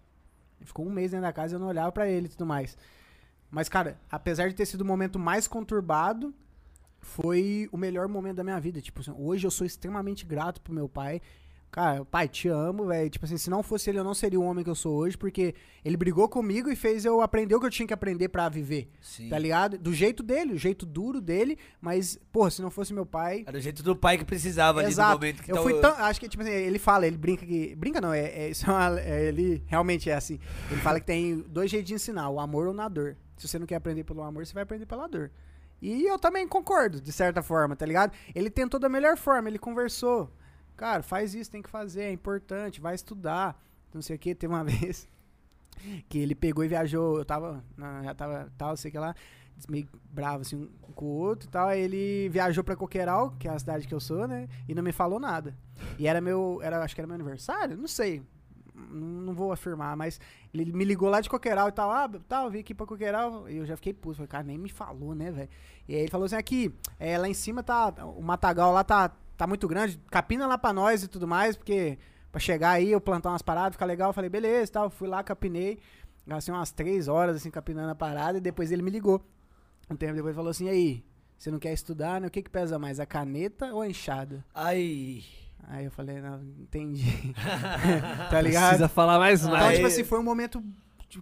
Ele 0.61 0.67
Ficou 0.67 0.87
um 0.87 0.91
mês 0.91 1.11
dentro 1.11 1.25
da 1.27 1.33
casa 1.33 1.55
e 1.55 1.57
eu 1.57 1.61
não 1.61 1.69
olhava 1.69 1.91
pra 1.93 2.09
ele 2.09 2.27
e 2.27 2.29
tudo 2.31 2.45
mais. 2.47 2.77
Mas, 3.51 3.69
cara, 3.69 3.99
apesar 4.11 4.49
de 4.49 4.55
ter 4.55 4.67
sido 4.67 4.81
o 4.81 4.85
momento 4.85 5.19
mais 5.19 5.47
conturbado, 5.47 6.35
foi 7.01 7.69
o 7.71 7.77
melhor 7.77 8.09
momento 8.09 8.37
da 8.37 8.45
minha 8.45 8.59
vida. 8.59 8.81
Tipo, 8.81 9.01
assim, 9.01 9.13
hoje 9.17 9.47
eu 9.47 9.51
sou 9.51 9.67
extremamente 9.67 10.25
grato 10.25 10.61
pro 10.61 10.73
meu 10.73 10.89
pai. 10.89 11.21
Cara, 11.75 12.05
pai, 12.05 12.29
te 12.29 12.47
amo, 12.47 12.87
velho. 12.87 13.11
Tipo 13.11 13.25
assim, 13.25 13.37
se 13.37 13.51
não 13.51 13.61
fosse 13.61 13.91
ele, 13.91 13.99
eu 13.99 14.05
não 14.05 14.15
seria 14.15 14.39
o 14.39 14.45
homem 14.45 14.63
que 14.63 14.71
eu 14.71 14.77
sou 14.77 14.95
hoje, 14.95 15.19
porque 15.19 15.57
ele 15.85 15.97
brigou 15.97 16.29
comigo 16.29 16.71
e 16.71 16.77
fez 16.77 17.05
eu 17.05 17.21
aprender 17.21 17.53
o 17.57 17.59
que 17.59 17.67
eu 17.67 17.71
tinha 17.71 17.85
que 17.85 17.93
aprender 17.93 18.29
pra 18.29 18.49
viver. 18.49 18.89
Sim. 19.01 19.29
Tá 19.29 19.37
ligado? 19.37 19.77
Do 19.77 19.93
jeito 19.93 20.23
dele, 20.23 20.53
o 20.53 20.57
jeito 20.57 20.87
duro 20.87 21.21
dele, 21.21 21.59
mas, 21.81 22.17
porra, 22.31 22.49
se 22.53 22.63
não 22.63 22.71
fosse 22.71 22.95
meu 22.95 23.05
pai. 23.05 23.43
Era 23.45 23.59
o 23.59 23.61
jeito 23.61 23.83
do 23.83 23.97
pai 23.97 24.17
que 24.17 24.25
precisava 24.25 24.79
ali 24.79 24.87
no 24.87 24.93
Exato. 24.93 25.15
momento 25.15 25.43
que 25.43 25.51
eu 25.51 25.57
tava- 25.57 25.69
fui 25.69 25.81
tão. 25.81 25.91
Acho 25.97 26.21
que, 26.21 26.29
tipo 26.29 26.45
assim, 26.45 26.53
ele 26.53 26.79
fala, 26.79 27.09
ele 27.09 27.17
brinca 27.17 27.45
que. 27.45 27.75
Brinca 27.75 28.01
não, 28.01 28.13
é, 28.15 28.21
é- 28.25 28.51
isso 28.51 28.71
é 28.71 28.73
uma- 28.73 29.01
é- 29.01 29.25
ele 29.25 29.61
realmente 29.67 30.09
é 30.09 30.15
assim. 30.15 30.39
Ele 30.71 30.81
fala 30.81 31.01
que 31.01 31.07
tem 31.07 31.41
dois 31.49 31.69
jeitos 31.69 31.89
de 31.89 31.95
ensinar, 31.95 32.29
o 32.31 32.39
amor 32.39 32.69
ou 32.69 32.73
na 32.73 32.89
dor. 32.89 33.17
Se 33.37 33.49
você 33.49 33.59
não 33.59 33.67
quer 33.67 33.75
aprender 33.75 34.05
pelo 34.05 34.23
amor, 34.23 34.47
você 34.47 34.55
vai 34.55 34.63
aprender 34.63 34.87
pela 34.87 35.09
dor. 35.09 35.29
E 35.83 36.07
eu 36.07 36.21
também 36.21 36.47
concordo, 36.47 37.01
de 37.01 37.11
certa 37.11 37.43
forma, 37.43 37.75
tá 37.75 37.85
ligado? 37.85 38.13
Ele 38.33 38.49
tentou 38.49 38.79
da 38.79 38.89
melhor 38.89 39.17
forma, 39.17 39.49
ele 39.49 39.59
conversou. 39.59 40.31
Cara, 40.77 41.03
faz 41.03 41.35
isso, 41.35 41.51
tem 41.51 41.63
que 41.63 41.71
fazer, 41.71 42.03
é 42.03 42.13
importante, 42.13 42.81
vai 42.81 42.95
estudar. 42.95 43.61
Não 43.93 44.03
sei 44.03 44.17
o 44.17 44.19
que. 44.19 44.35
Teve 44.35 44.53
uma 44.53 44.65
vez 44.65 45.09
que 46.09 46.19
ele 46.19 46.35
pegou 46.35 46.65
e 46.65 46.69
viajou. 46.69 47.19
Eu 47.19 47.25
tava. 47.25 47.65
já 48.03 48.15
tava 48.15 48.53
tal, 48.59 48.77
sei 48.77 48.91
que 48.91 48.99
lá. 48.99 49.15
Meio 49.69 49.89
bravo 50.11 50.41
assim 50.41 50.57
um 50.57 50.69
com 50.95 51.05
o 51.05 51.17
outro 51.17 51.49
e 51.49 51.51
tal. 51.51 51.69
Aí 51.69 51.81
ele 51.81 52.29
viajou 52.29 52.65
pra 52.65 52.75
Coqueiral, 52.75 53.31
que 53.39 53.47
é 53.47 53.53
a 53.53 53.59
cidade 53.59 53.87
que 53.87 53.95
eu 53.95 54.01
sou, 54.01 54.27
né? 54.27 54.49
E 54.69 54.75
não 54.75 54.83
me 54.83 54.93
falou 54.93 55.21
nada. 55.21 55.57
E 55.99 56.09
era 56.09 56.21
meu. 56.21 56.61
Era, 56.63 56.83
acho 56.83 56.95
que 56.95 57.01
era 57.01 57.07
meu 57.07 57.15
aniversário? 57.15 57.77
Não 57.77 57.87
sei. 57.89 58.23
Não, 58.75 59.07
não 59.07 59.35
vou 59.35 59.53
afirmar, 59.53 59.97
mas 59.97 60.21
ele 60.53 60.73
me 60.73 60.85
ligou 60.85 61.09
lá 61.09 61.21
de 61.21 61.31
Coqueiral 61.31 61.69
e 61.69 61.73
tal. 61.73 61.91
Ah, 61.91 62.11
tal, 62.29 62.51
vim 62.51 62.59
aqui 62.59 62.75
pra 62.75 62.85
Coqueiral. 62.85 63.49
E 63.49 63.59
eu 63.59 63.65
já 63.65 63.77
fiquei 63.77 63.95
puto. 63.95 64.17
Falei, 64.17 64.29
cara, 64.29 64.43
nem 64.45 64.59
me 64.59 64.69
falou, 64.69 65.15
né, 65.15 65.31
velho? 65.31 65.49
E 65.87 65.95
aí 65.95 66.01
ele 66.01 66.11
falou 66.11 66.25
assim: 66.25 66.37
aqui, 66.37 66.75
é, 66.99 67.17
lá 67.17 67.29
em 67.29 67.35
cima 67.35 67.63
tá. 67.63 67.91
O 68.05 68.23
matagal 68.23 68.73
lá 68.73 68.83
tá, 68.83 69.13
tá 69.37 69.47
muito 69.47 69.67
grande. 69.69 70.01
Capina 70.11 70.47
lá 70.47 70.57
pra 70.59 70.73
nós 70.73 71.03
e 71.03 71.09
tudo 71.09 71.27
mais, 71.27 71.57
porque 71.57 71.99
pra 72.31 72.41
chegar 72.41 72.71
aí 72.71 72.91
eu 72.93 73.01
plantar 73.01 73.31
umas 73.31 73.43
paradas, 73.43 73.73
ficar 73.75 73.87
legal. 73.87 74.11
Eu 74.11 74.15
falei, 74.15 74.31
beleza, 74.31 74.73
tal. 74.73 74.91
Fui 74.91 75.09
lá, 75.09 75.23
capinei. 75.23 75.79
Gastei 76.27 76.55
umas 76.55 76.71
três 76.73 77.07
horas 77.09 77.37
assim, 77.37 77.51
capinando 77.51 77.91
a 77.91 77.95
parada. 77.95 78.39
E 78.39 78.41
depois 78.41 78.73
ele 78.73 78.83
me 78.83 78.91
ligou. 78.91 79.23
Um 79.91 79.97
tempo 79.97 80.15
depois 80.15 80.35
falou 80.35 80.51
assim: 80.51 80.67
e 80.67 80.71
aí, 80.71 81.05
você 81.37 81.51
não 81.51 81.59
quer 81.59 81.73
estudar, 81.73 82.21
né? 82.21 82.27
O 82.27 82.31
que 82.31 82.43
que 82.43 82.51
pesa 82.51 82.79
mais, 82.79 82.99
a 82.99 83.05
caneta 83.07 83.73
ou 83.75 83.83
a 83.83 83.89
enxada? 83.89 84.45
Ai. 84.55 85.23
Aí 85.67 85.87
eu 85.87 85.91
falei, 85.91 86.21
não, 86.21 86.43
entendi. 86.61 87.33
tá 88.31 88.41
ligado? 88.41 88.69
Precisa 88.69 88.89
falar 88.89 89.19
mais 89.19 89.41
Então, 89.43 89.55
nada. 89.55 89.75
tipo 89.75 89.87
assim, 89.87 90.05
foi 90.05 90.19
um 90.19 90.23
momento 90.23 90.63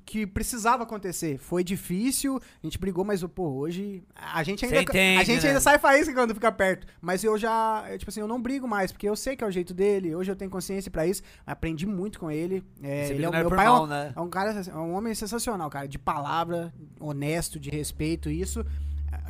que 0.06 0.26
precisava 0.26 0.82
acontecer. 0.84 1.38
Foi 1.38 1.62
difícil, 1.62 2.36
a 2.62 2.66
gente 2.66 2.78
brigou, 2.78 3.04
mas, 3.04 3.22
pô, 3.24 3.48
hoje. 3.50 4.02
A 4.14 4.42
gente 4.42 4.64
ainda, 4.64 4.82
entende, 4.82 5.20
a 5.20 5.24
gente 5.24 5.42
né? 5.42 5.48
ainda 5.48 5.60
sai 5.60 5.78
faísca 5.78 6.14
quando 6.14 6.34
fica 6.34 6.50
perto. 6.50 6.86
Mas 7.00 7.22
eu 7.24 7.36
já, 7.36 7.84
é, 7.88 7.98
tipo 7.98 8.10
assim, 8.10 8.20
eu 8.20 8.28
não 8.28 8.40
brigo 8.40 8.66
mais, 8.66 8.90
porque 8.92 9.08
eu 9.08 9.16
sei 9.16 9.36
que 9.36 9.44
é 9.44 9.46
o 9.46 9.50
jeito 9.50 9.74
dele. 9.74 10.14
Hoje 10.14 10.30
eu 10.32 10.36
tenho 10.36 10.50
consciência 10.50 10.90
pra 10.90 11.06
isso. 11.06 11.22
Aprendi 11.46 11.86
muito 11.86 12.18
com 12.18 12.30
ele. 12.30 12.64
É, 12.82 13.08
ele 13.10 13.24
é, 13.24 13.28
o- 13.28 13.34
é 13.34 13.40
meu 13.40 13.50
pai 13.50 13.66
é 13.66 13.68
mal, 13.68 13.84
um, 13.84 13.86
né? 13.86 14.12
é 14.16 14.20
um 14.20 14.28
cara, 14.30 14.50
é 14.66 14.76
um 14.76 14.94
homem 14.94 15.14
sensacional, 15.14 15.68
cara. 15.68 15.86
De 15.86 15.98
palavra, 15.98 16.72
honesto, 17.00 17.58
de 17.60 17.70
respeito, 17.70 18.30
isso. 18.30 18.64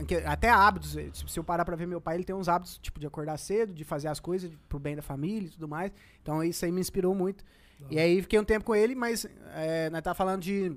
é, 0.08 0.26
Até 0.26 0.48
hábitos. 0.48 0.92
Se 0.92 1.10
se 1.26 1.38
eu 1.38 1.44
parar 1.44 1.64
pra 1.64 1.74
ver 1.76 1.86
meu 1.86 2.00
pai, 2.00 2.16
ele 2.16 2.24
tem 2.24 2.34
uns 2.36 2.48
hábitos, 2.48 2.78
tipo, 2.78 3.00
de 3.00 3.06
acordar 3.06 3.36
cedo, 3.38 3.72
de 3.74 3.84
fazer 3.84 4.08
as 4.08 4.20
coisas 4.20 4.50
pro 4.68 4.78
bem 4.78 4.94
da 4.96 5.02
família 5.02 5.48
e 5.48 5.50
tudo 5.50 5.66
mais. 5.66 5.90
Então 6.22 6.42
isso 6.44 6.64
aí 6.64 6.70
me 6.72 6.80
inspirou 6.80 7.14
muito. 7.14 7.44
E 7.90 7.98
aí 7.98 8.22
fiquei 8.22 8.38
um 8.38 8.44
tempo 8.44 8.64
com 8.64 8.74
ele, 8.74 8.94
mas 8.94 9.26
é, 9.54 9.90
nós 9.90 10.02
tá 10.02 10.14
falando 10.14 10.42
de 10.42 10.74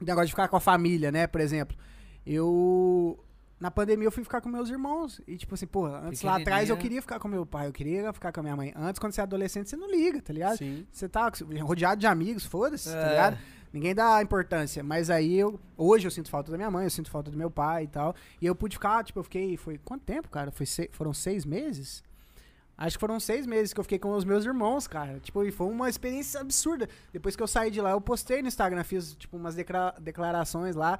negócio 0.00 0.26
de 0.26 0.32
ficar 0.32 0.48
com 0.48 0.56
a 0.56 0.60
família, 0.60 1.10
né? 1.12 1.26
Por 1.26 1.40
exemplo, 1.40 1.76
eu. 2.26 3.18
Na 3.60 3.70
pandemia 3.70 4.08
eu 4.08 4.12
fui 4.12 4.24
ficar 4.24 4.40
com 4.40 4.48
meus 4.48 4.68
irmãos. 4.70 5.20
E 5.26 5.36
tipo 5.36 5.54
assim, 5.54 5.66
pô, 5.66 5.86
antes 5.86 6.22
lá 6.22 6.36
atrás 6.36 6.68
eu 6.68 6.76
queria 6.76 7.00
ficar 7.00 7.20
com 7.20 7.28
meu 7.28 7.46
pai, 7.46 7.68
eu 7.68 7.72
queria 7.72 8.12
ficar 8.12 8.32
com 8.32 8.40
a 8.40 8.42
minha 8.42 8.56
mãe. 8.56 8.72
Antes, 8.74 8.98
quando 8.98 9.12
você 9.12 9.20
é 9.20 9.24
adolescente, 9.24 9.70
você 9.70 9.76
não 9.76 9.88
liga, 9.88 10.20
tá 10.20 10.32
ligado? 10.32 10.56
Sim. 10.58 10.84
Você 10.90 11.08
tá 11.08 11.30
rodeado 11.60 12.00
de 12.00 12.06
amigos, 12.08 12.44
foda-se, 12.44 12.90
tá 12.90 12.98
É. 12.98 13.10
ligado? 13.10 13.38
Ninguém 13.72 13.94
dá 13.94 14.20
importância. 14.20 14.82
Mas 14.82 15.08
aí 15.10 15.38
eu. 15.38 15.60
Hoje 15.76 16.06
eu 16.06 16.10
sinto 16.10 16.28
falta 16.28 16.50
da 16.50 16.58
minha 16.58 16.70
mãe, 16.72 16.84
eu 16.84 16.90
sinto 16.90 17.08
falta 17.08 17.30
do 17.30 17.36
meu 17.38 17.50
pai 17.50 17.84
e 17.84 17.86
tal. 17.88 18.16
E 18.40 18.46
eu 18.46 18.54
pude 18.54 18.74
ficar, 18.76 19.04
tipo, 19.04 19.20
eu 19.20 19.24
fiquei. 19.24 19.56
Foi 19.56 19.78
quanto 19.78 20.02
tempo, 20.02 20.28
cara? 20.28 20.50
Foi 20.50 20.66
foram 20.90 21.14
seis 21.14 21.44
meses? 21.44 22.02
Acho 22.84 22.96
que 22.96 23.00
foram 23.00 23.20
seis 23.20 23.46
meses 23.46 23.72
que 23.72 23.78
eu 23.78 23.84
fiquei 23.84 23.98
com 23.98 24.10
os 24.12 24.24
meus 24.24 24.44
irmãos, 24.44 24.88
cara. 24.88 25.20
Tipo, 25.20 25.44
e 25.44 25.52
foi 25.52 25.68
uma 25.68 25.88
experiência 25.88 26.40
absurda. 26.40 26.88
Depois 27.12 27.36
que 27.36 27.42
eu 27.42 27.46
saí 27.46 27.70
de 27.70 27.80
lá, 27.80 27.92
eu 27.92 28.00
postei 28.00 28.42
no 28.42 28.48
Instagram, 28.48 28.82
fiz, 28.82 29.14
tipo, 29.14 29.36
umas 29.36 29.54
declarações 30.00 30.74
lá. 30.74 30.98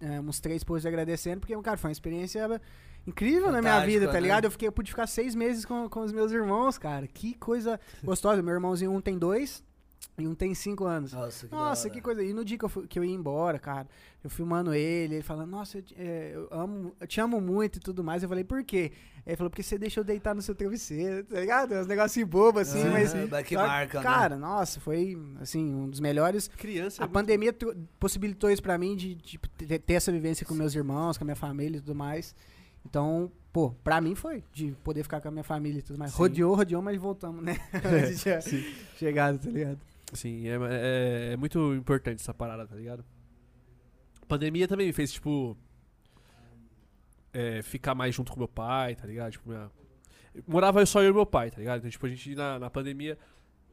é, 0.00 0.20
uns 0.20 0.40
três 0.40 0.64
posts 0.64 0.86
agradecendo, 0.86 1.38
porque, 1.38 1.56
cara, 1.62 1.76
foi 1.76 1.90
uma 1.90 1.92
experiência 1.92 2.60
incrível 3.06 3.52
na 3.52 3.62
minha 3.62 3.78
vida, 3.86 4.06
tá 4.06 4.14
né? 4.14 4.20
ligado? 4.20 4.46
Eu, 4.46 4.50
fiquei, 4.50 4.66
eu 4.66 4.72
pude 4.72 4.90
ficar 4.90 5.06
seis 5.06 5.36
meses 5.36 5.64
com, 5.64 5.88
com 5.88 6.00
os 6.00 6.10
meus 6.10 6.32
irmãos, 6.32 6.78
cara. 6.78 7.06
Que 7.06 7.34
coisa 7.34 7.78
gostosa. 8.02 8.42
Meu 8.42 8.54
irmãozinho, 8.54 8.90
um 8.90 9.00
tem 9.00 9.16
dois 9.16 9.62
e 10.18 10.26
um 10.28 10.34
tem 10.34 10.54
cinco 10.54 10.84
anos. 10.84 11.12
Nossa, 11.12 11.46
que 11.48 11.54
Nossa, 11.54 11.90
que 11.90 12.00
coisa. 12.00 12.22
E 12.22 12.32
no 12.32 12.44
dia 12.44 12.56
que 12.58 12.64
eu, 12.64 12.68
fui- 12.68 12.86
que 12.86 12.98
eu 12.98 13.04
ia 13.04 13.14
embora, 13.14 13.58
cara, 13.58 13.88
eu 14.22 14.30
filmando 14.30 14.72
ele, 14.72 15.16
ele 15.16 15.22
falando, 15.22 15.50
nossa, 15.50 15.78
eu, 15.78 15.82
te- 15.82 15.94
é, 15.98 16.32
eu 16.34 16.48
amo, 16.50 16.94
eu 17.00 17.06
te 17.06 17.20
amo 17.20 17.40
muito 17.40 17.76
e 17.78 17.80
tudo 17.80 18.04
mais. 18.04 18.22
Eu 18.22 18.28
falei, 18.28 18.44
por 18.44 18.62
quê? 18.64 18.92
Ele 19.26 19.36
falou, 19.36 19.50
porque 19.50 19.62
você 19.62 19.78
deixou 19.78 20.04
deitar 20.04 20.34
no 20.34 20.42
seu 20.42 20.54
travesseiro, 20.54 21.24
tá 21.24 21.40
ligado? 21.40 21.74
Uns 21.74 21.86
negocinhos 21.86 22.28
bobos 22.28 22.62
assim, 22.62 22.80
Aham, 22.82 22.90
mas. 23.30 23.46
que 23.46 23.54
só 23.54 23.66
marca, 23.66 23.98
né? 23.98 24.04
Cara, 24.04 24.36
nossa, 24.36 24.78
foi, 24.80 25.18
assim, 25.40 25.74
um 25.74 25.88
dos 25.88 25.98
melhores. 26.00 26.46
Criança 26.48 27.00
é 27.00 27.04
A 27.04 27.06
muito- 27.06 27.14
pandemia 27.14 27.52
tro- 27.52 27.74
possibilitou 27.98 28.50
isso 28.50 28.62
pra 28.62 28.76
mim 28.78 28.94
de, 28.94 29.14
de 29.14 29.38
ter 29.78 29.94
essa 29.94 30.12
vivência 30.12 30.44
com 30.46 30.54
meus 30.54 30.74
irmãos, 30.74 31.16
com 31.18 31.24
a 31.24 31.26
minha 31.26 31.36
família 31.36 31.78
e 31.78 31.80
tudo 31.80 31.94
mais. 31.94 32.34
Então, 32.84 33.32
pô, 33.50 33.70
pra 33.82 33.98
mim 33.98 34.14
foi, 34.14 34.44
de 34.52 34.72
poder 34.84 35.02
ficar 35.02 35.18
com 35.22 35.28
a 35.28 35.30
minha 35.30 35.42
família 35.42 35.78
e 35.78 35.82
tudo 35.82 35.98
mais. 35.98 36.10
Sim. 36.12 36.18
Rodeou, 36.18 36.54
rodeou, 36.54 36.82
mas 36.82 36.98
voltamos, 37.00 37.42
né? 37.42 37.56
tinha 38.22 38.40
chegado, 38.98 39.38
tá 39.38 39.48
ligado? 39.50 39.78
Sim, 40.12 40.46
é, 40.46 40.56
é- 40.70 41.32
é 41.32 41.36
muito 41.36 41.74
importante 41.74 42.20
essa 42.20 42.34
parada, 42.34 42.66
tá 42.66 42.76
ligado? 42.76 43.04
A 44.22 44.26
pandemia 44.26 44.68
também 44.68 44.86
me 44.86 44.92
fez, 44.92 45.12
tipo. 45.12 45.56
é, 47.32 47.62
ficar 47.62 47.94
mais 47.94 48.14
junto 48.14 48.32
com 48.32 48.38
meu 48.38 48.48
pai, 48.48 48.94
tá 48.94 49.06
ligado? 49.06 49.32
Tipo, 49.32 49.48
minha... 49.50 49.70
Morava 50.46 50.84
só 50.86 51.02
eu 51.02 51.10
e 51.10 51.12
meu 51.12 51.26
pai, 51.26 51.50
tá 51.50 51.58
ligado? 51.58 51.78
Então, 51.78 51.90
tipo, 51.90 52.06
a 52.06 52.08
gente 52.08 52.34
na, 52.34 52.58
na 52.58 52.70
pandemia 52.70 53.18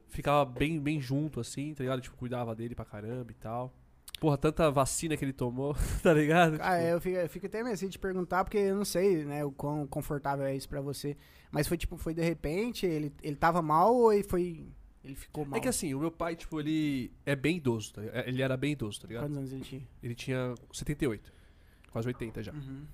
ficava 0.09 0.43
bem, 0.45 0.79
bem 0.79 0.99
junto, 0.99 1.39
assim, 1.39 1.73
tá 1.73 1.83
ligado? 1.83 2.01
Tipo, 2.01 2.17
cuidava 2.17 2.55
dele 2.55 2.73
pra 2.75 2.85
caramba 2.85 3.31
e 3.31 3.35
tal. 3.35 3.73
Porra, 4.19 4.37
tanta 4.37 4.69
vacina 4.69 5.15
que 5.17 5.23
ele 5.25 5.33
tomou, 5.33 5.75
tá 6.03 6.13
ligado? 6.13 6.57
Ah, 6.59 6.75
Tipo, 6.77 6.87
eu 6.89 7.01
fico, 7.01 7.17
eu 7.17 7.29
fico 7.29 7.45
até 7.47 7.63
meio 7.63 7.73
assim 7.73 7.87
de 7.87 7.97
perguntar, 7.97 8.43
porque 8.43 8.57
eu 8.57 8.75
não 8.75 8.85
sei, 8.85 9.25
né, 9.25 9.43
o 9.45 9.51
quão 9.51 9.87
confortável 9.87 10.45
é 10.45 10.55
isso 10.55 10.67
pra 10.69 10.81
você. 10.81 11.15
Mas 11.51 11.67
foi 11.67 11.77
tipo, 11.77 11.97
foi 11.97 12.13
de 12.13 12.21
repente, 12.23 12.85
ele, 12.85 13.11
ele 13.23 13.35
tava 13.35 13.61
mal 13.61 13.95
ou 13.95 14.11
ele 14.13 14.23
foi. 14.23 14.67
Ele 15.03 15.15
ficou 15.15 15.45
mal? 15.45 15.57
É 15.57 15.61
que 15.61 15.67
assim, 15.67 15.93
o 15.93 15.99
meu 15.99 16.11
pai, 16.11 16.35
tipo, 16.35 16.59
ele 16.59 17.11
é 17.25 17.35
bem 17.35 17.57
idoso, 17.57 17.93
tá? 17.93 18.01
Ele 18.25 18.41
era 18.41 18.55
bem 18.55 18.73
idoso, 18.73 19.01
tá 19.01 19.07
ligado? 19.07 19.23
Quantos 19.23 19.38
anos 19.38 19.51
ele 19.51 19.63
tinha? 19.63 19.81
Ele 20.03 20.15
tinha 20.15 20.55
78, 20.71 21.33
quase 21.91 22.07
80 22.07 22.43
já. 22.43 22.51
Uhum. 22.53 22.85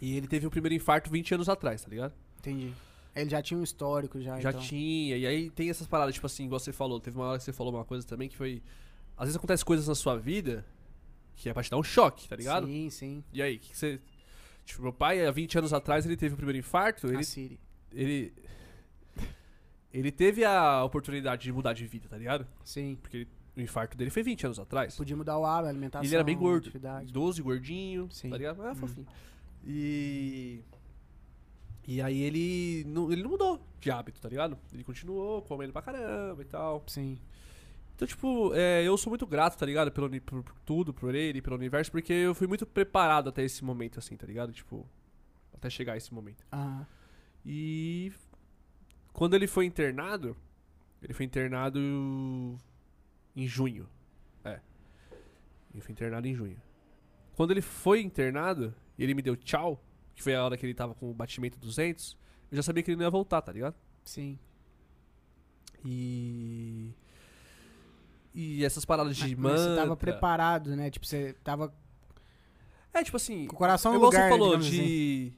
E 0.00 0.16
ele 0.16 0.26
teve 0.26 0.46
o 0.46 0.50
primeiro 0.50 0.74
infarto 0.74 1.10
20 1.10 1.34
anos 1.34 1.48
atrás, 1.48 1.82
tá 1.82 1.90
ligado? 1.90 2.14
Entendi. 2.38 2.72
Ele 3.14 3.28
já 3.28 3.42
tinha 3.42 3.58
um 3.58 3.62
histórico 3.62 4.20
já, 4.20 4.40
Já 4.40 4.50
então. 4.50 4.62
tinha, 4.62 5.16
e 5.16 5.26
aí 5.26 5.50
tem 5.50 5.68
essas 5.68 5.86
paradas, 5.86 6.14
tipo 6.14 6.26
assim, 6.26 6.46
igual 6.46 6.58
você 6.58 6.72
falou, 6.72 6.98
teve 7.00 7.18
uma 7.18 7.26
hora 7.26 7.38
que 7.38 7.44
você 7.44 7.52
falou 7.52 7.74
uma 7.74 7.84
coisa 7.84 8.06
também 8.06 8.28
que 8.28 8.36
foi. 8.36 8.62
Às 9.16 9.24
vezes 9.26 9.36
acontece 9.36 9.64
coisas 9.64 9.86
na 9.88 9.94
sua 9.94 10.16
vida 10.16 10.64
que 11.40 11.48
é 11.48 11.54
pra 11.54 11.62
te 11.62 11.70
dar 11.70 11.78
um 11.78 11.82
choque, 11.82 12.28
tá 12.28 12.36
ligado? 12.36 12.66
Sim, 12.66 12.90
sim. 12.90 13.24
E 13.32 13.42
aí, 13.42 13.58
que 13.58 13.70
que 13.70 13.76
você. 13.76 14.00
Tipo, 14.64 14.82
meu 14.82 14.92
pai, 14.92 15.26
há 15.26 15.30
20 15.30 15.58
anos 15.58 15.72
atrás, 15.72 16.04
ele 16.04 16.16
teve 16.16 16.34
o 16.34 16.36
primeiro 16.36 16.58
infarto, 16.58 17.06
A 17.06 17.10
ele. 17.14 17.24
Siri. 17.24 17.58
Ele, 17.92 18.32
ele 19.92 20.10
teve 20.12 20.44
a 20.44 20.84
oportunidade 20.84 21.42
de 21.42 21.52
mudar 21.52 21.72
de 21.72 21.86
vida, 21.86 22.08
tá 22.08 22.16
ligado? 22.16 22.46
Sim. 22.64 22.96
Porque 23.00 23.16
ele- 23.18 23.28
o 23.56 23.60
infarto 23.60 23.96
dele 23.96 24.10
foi 24.10 24.22
20 24.22 24.44
anos 24.46 24.58
atrás. 24.58 24.96
Podia 24.96 25.16
mudar 25.16 25.36
o 25.38 25.44
hábito, 25.44 25.66
a 25.66 25.70
alimentação. 25.70 26.04
ele 26.06 26.14
era 26.14 26.24
bem 26.24 26.36
gordo, 26.38 26.64
Atividade. 26.68 27.12
12, 27.12 27.42
gordinho, 27.42 28.08
Sim. 28.10 28.30
tá 28.30 28.36
ligado? 28.36 28.62
Ah, 28.62 28.70
Hum. 28.72 28.76
fofinho. 28.76 29.06
E. 29.66 30.62
E 31.86 32.00
aí 32.00 32.20
ele 32.20 32.84
não, 32.88 33.10
ele 33.10 33.22
não 33.22 33.30
mudou 33.30 33.60
de 33.80 33.90
hábito, 33.90 34.20
tá 34.20 34.28
ligado? 34.28 34.56
Ele 34.72 34.84
continuou 34.84 35.42
comendo 35.42 35.72
pra 35.72 35.82
caramba 35.82 36.40
e 36.42 36.44
tal. 36.44 36.84
Sim. 36.86 37.18
Então, 37.96 38.06
tipo, 38.06 38.52
é, 38.54 38.82
eu 38.86 38.96
sou 38.96 39.10
muito 39.10 39.26
grato, 39.26 39.58
tá 39.58 39.66
ligado? 39.66 39.90
Pelo, 39.90 40.08
por, 40.20 40.42
por 40.42 40.54
tudo, 40.64 40.94
por 40.94 41.14
ele, 41.14 41.42
pelo 41.42 41.56
universo, 41.56 41.90
porque 41.90 42.12
eu 42.12 42.34
fui 42.34 42.46
muito 42.46 42.64
preparado 42.64 43.28
até 43.28 43.42
esse 43.42 43.64
momento, 43.64 43.98
assim, 43.98 44.16
tá 44.16 44.26
ligado? 44.26 44.52
Tipo, 44.52 44.86
até 45.52 45.68
chegar 45.68 45.96
esse 45.96 46.14
momento. 46.14 46.46
Ah, 46.52 46.84
E 47.44 48.12
quando 49.12 49.34
ele 49.34 49.46
foi 49.46 49.64
internado, 49.66 50.36
ele 51.02 51.12
foi 51.12 51.24
internado 51.26 51.78
em 53.36 53.46
junho. 53.46 53.88
É. 54.44 54.60
Ele 55.72 55.80
foi 55.82 55.92
internado 55.92 56.26
em 56.26 56.34
junho. 56.34 56.60
Quando 57.34 57.50
ele 57.52 57.62
foi 57.62 58.00
internado 58.02 58.74
e 58.98 59.02
ele 59.02 59.14
me 59.14 59.22
deu 59.22 59.36
tchau, 59.36 59.82
que 60.14 60.22
foi 60.22 60.34
a 60.34 60.44
hora 60.44 60.56
que 60.56 60.66
ele 60.66 60.74
tava 60.74 60.94
com 60.94 61.10
o 61.10 61.14
batimento 61.14 61.58
200, 61.58 62.16
eu 62.50 62.56
já 62.56 62.62
sabia 62.62 62.82
que 62.82 62.90
ele 62.90 62.96
não 62.96 63.04
ia 63.04 63.10
voltar, 63.10 63.40
tá 63.42 63.52
ligado? 63.52 63.74
sim. 64.04 64.38
E. 65.84 66.92
E 68.34 68.64
essas 68.64 68.84
paradas 68.84 69.16
de 69.16 69.34
Mas- 69.34 69.38
mantra. 69.38 69.58
você 69.74 69.76
tava 69.76 69.96
preparado, 69.96 70.76
né? 70.76 70.90
Tipo, 70.90 71.06
você 71.06 71.32
tava 71.42 71.72
É, 72.92 73.02
tipo 73.02 73.16
assim. 73.16 73.46
com 73.46 73.54
o 73.54 73.58
coração 73.58 73.92
no 73.92 73.98
lugar, 73.98 74.24
você 74.24 74.28
falou, 74.28 74.48
digamos 74.58 74.66
assim. 74.66 74.76
de. 74.86 75.32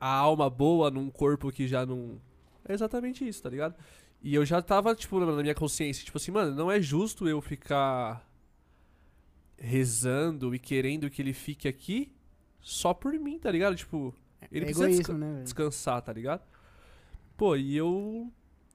A 0.00 0.08
alma 0.16 0.50
boa 0.50 0.90
num 0.90 1.10
corpo 1.10 1.52
que 1.52 1.68
já 1.68 1.86
não. 1.86 2.20
É 2.64 2.72
exatamente 2.72 3.26
isso, 3.26 3.42
tá 3.42 3.48
ligado? 3.50 3.74
E 4.22 4.34
eu 4.34 4.44
já 4.44 4.62
tava, 4.62 4.94
tipo, 4.94 5.18
na 5.18 5.42
minha 5.42 5.54
consciência, 5.54 6.04
tipo 6.04 6.16
assim, 6.16 6.30
mano, 6.30 6.54
não 6.54 6.70
é 6.70 6.80
justo 6.80 7.28
eu 7.28 7.40
ficar 7.40 8.24
rezando 9.58 10.54
e 10.54 10.58
querendo 10.58 11.08
que 11.10 11.22
ele 11.22 11.32
fique 11.32 11.68
aqui 11.68 12.12
só 12.60 12.92
por 12.94 13.12
mim, 13.14 13.38
tá 13.38 13.50
ligado? 13.50 13.74
Tipo, 13.76 14.14
ele 14.50 14.64
é 14.64 14.66
precisa 14.66 14.84
egoísmo, 14.84 15.02
desca- 15.02 15.18
né? 15.18 15.42
descansar, 15.42 16.02
tá 16.02 16.12
ligado? 16.12 16.42
Pô, 17.36 17.56
e 17.56 17.76
eu. 17.76 18.30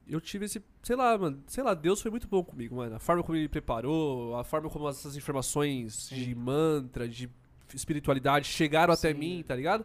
Eu 0.06 0.20
tive 0.20 0.46
esse. 0.46 0.62
Sei 0.82 0.96
lá, 0.96 1.16
mano. 1.18 1.42
Sei 1.46 1.62
lá, 1.62 1.74
Deus 1.74 2.00
foi 2.00 2.10
muito 2.10 2.26
bom 2.26 2.42
comigo, 2.42 2.76
mano. 2.76 2.96
A 2.96 2.98
forma 2.98 3.22
como 3.22 3.36
ele 3.36 3.42
me 3.42 3.48
preparou, 3.48 4.36
a 4.36 4.44
forma 4.44 4.70
como 4.70 4.88
essas 4.88 5.16
informações 5.16 6.08
de 6.08 6.34
mantra, 6.34 7.06
de 7.08 7.28
espiritualidade 7.74 8.46
chegaram 8.46 8.92
até 8.94 9.12
Sim, 9.12 9.18
mim, 9.18 9.40
é. 9.40 9.42
tá 9.42 9.54
ligado? 9.54 9.84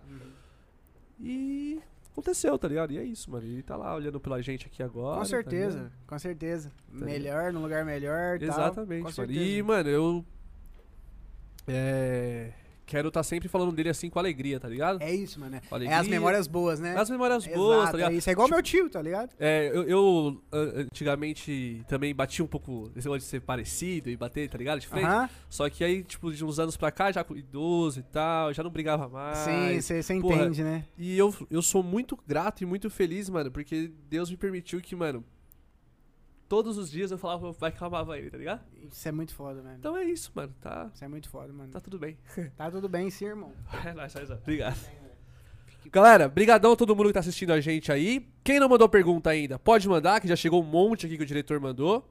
E. 1.20 1.80
Aconteceu, 2.14 2.58
tá 2.60 2.68
ligado? 2.68 2.94
E 2.94 3.00
é 3.00 3.04
isso, 3.04 3.30
mano. 3.32 3.44
Ele 3.46 3.64
tá 3.64 3.76
lá 3.76 3.96
olhando 3.96 4.20
pela 4.20 4.40
gente 4.42 4.68
aqui 4.68 4.84
agora. 4.84 5.16
Com 5.16 5.24
tá 5.24 5.26
certeza, 5.26 5.78
ligado? 5.78 5.92
com 6.08 6.20
certeza. 6.20 6.72
ligado? 6.92 7.06
melhor, 7.06 7.52
num 7.52 7.62
lugar 7.62 7.84
melhor. 7.84 8.38
tal. 8.40 8.48
Exatamente, 8.50 9.00
Com 9.00 9.04
mano. 9.06 9.16
certeza. 9.16 9.40
E, 9.40 9.64
mano, 9.64 9.90
eu. 9.90 10.26
É. 11.68 12.52
Quero 12.86 13.08
estar 13.08 13.24
sempre 13.24 13.48
falando 13.48 13.72
dele 13.72 13.90
assim 13.90 14.10
com 14.10 14.20
alegria, 14.20 14.60
tá 14.60 14.68
ligado? 14.68 15.02
É 15.02 15.14
isso, 15.14 15.40
mano. 15.40 15.56
É 15.56 15.94
as 15.94 16.08
memórias 16.08 16.48
boas, 16.48 16.80
né? 16.80 16.96
As 16.98 17.10
memórias 17.10 17.46
Exato, 17.46 17.58
boas, 17.58 17.90
tá 17.90 17.98
ligado? 17.98 18.12
É 18.12 18.16
isso. 18.16 18.30
É 18.30 18.34
igual 18.34 18.50
meu 18.50 18.62
tio, 18.62 18.90
tá 18.90 19.02
ligado? 19.02 19.32
É, 19.40 19.72
eu, 19.74 19.84
eu, 19.84 20.44
antigamente 20.52 21.84
também 21.88 22.14
bati 22.14 22.44
um 22.44 22.48
pouco 22.48 22.92
esse 22.96 23.08
negócio 23.08 23.22
de 23.22 23.26
ser 23.26 23.42
parecido 23.42 24.10
e 24.10 24.18
bater, 24.18 24.50
tá 24.50 24.58
ligado? 24.58 24.80
De 24.80 24.88
frente. 24.88 25.06
Aham. 25.06 25.30
Só 25.50 25.70
que 25.70 25.84
aí, 25.84 26.04
tipo, 26.04 26.32
de 26.32 26.44
uns 26.44 26.60
anos 26.60 26.76
pra 26.76 26.92
cá, 26.92 27.12
já 27.12 27.24
com 27.24 27.36
idoso 27.36 28.00
e 28.00 28.04
tal, 28.04 28.54
já 28.54 28.62
não 28.62 28.70
brigava 28.70 29.08
mais. 29.08 29.38
Sim, 29.38 29.82
você 29.82 30.14
entende, 30.14 30.64
né? 30.64 30.86
E 30.98 31.18
eu, 31.18 31.34
eu 31.50 31.62
sou 31.62 31.82
muito 31.82 32.18
grato 32.28 32.64
e 32.64 32.66
muito 32.66 32.90
feliz, 32.90 33.30
mano, 33.30 33.52
porque 33.52 33.92
Deus 34.10 34.30
me 34.30 34.38
permitiu 34.38 34.82
que, 34.82 34.96
mano, 34.96 35.24
todos 36.54 36.78
os 36.78 36.92
dias 36.92 37.10
eu 37.10 37.18
falava, 37.18 37.52
vai 37.54 37.72
que 37.72 37.82
eu 37.82 37.88
amava 37.88 38.16
ele, 38.16 38.30
tá 38.30 38.38
ligado? 38.38 38.62
Isso 38.92 39.08
é 39.10 39.12
muito 39.12 39.34
foda, 39.34 39.60
mano. 39.64 39.76
Então 39.80 39.98
é 39.98 40.04
isso, 40.04 40.32
mano, 40.36 40.54
tá, 40.62 40.92
Isso 40.94 41.04
é 41.04 41.08
muito 41.08 41.28
foda, 41.28 41.52
mano. 41.52 41.72
tá 41.72 41.80
tudo 41.80 41.98
bem. 41.98 42.16
Tá 42.56 42.70
tudo 42.70 42.88
bem 42.88 43.10
sim, 43.10 43.26
irmão. 43.26 43.52
É 43.84 43.92
nóis, 43.92 44.12
Saizão. 44.12 44.38
Obrigado. 44.38 44.78
Galera, 45.92 46.30
brigadão 46.30 46.74
a 46.74 46.76
todo 46.76 46.96
mundo 46.96 47.08
que 47.08 47.14
tá 47.14 47.22
assistindo 47.22 47.52
a 47.54 47.60
gente 47.60 47.92
aí. 47.92 48.30
Quem 48.44 48.60
não 48.60 48.70
mandou 48.70 48.88
pergunta 48.88 49.32
ainda, 49.32 49.58
pode 49.58 49.90
mandar, 49.90 50.22
que 50.22 50.28
já 50.28 50.36
chegou 50.36 50.62
um 50.62 50.66
monte 50.66 51.08
aqui 51.08 51.18
que 51.18 51.24
o 51.24 51.26
diretor 51.26 51.60
mandou. 51.60 52.08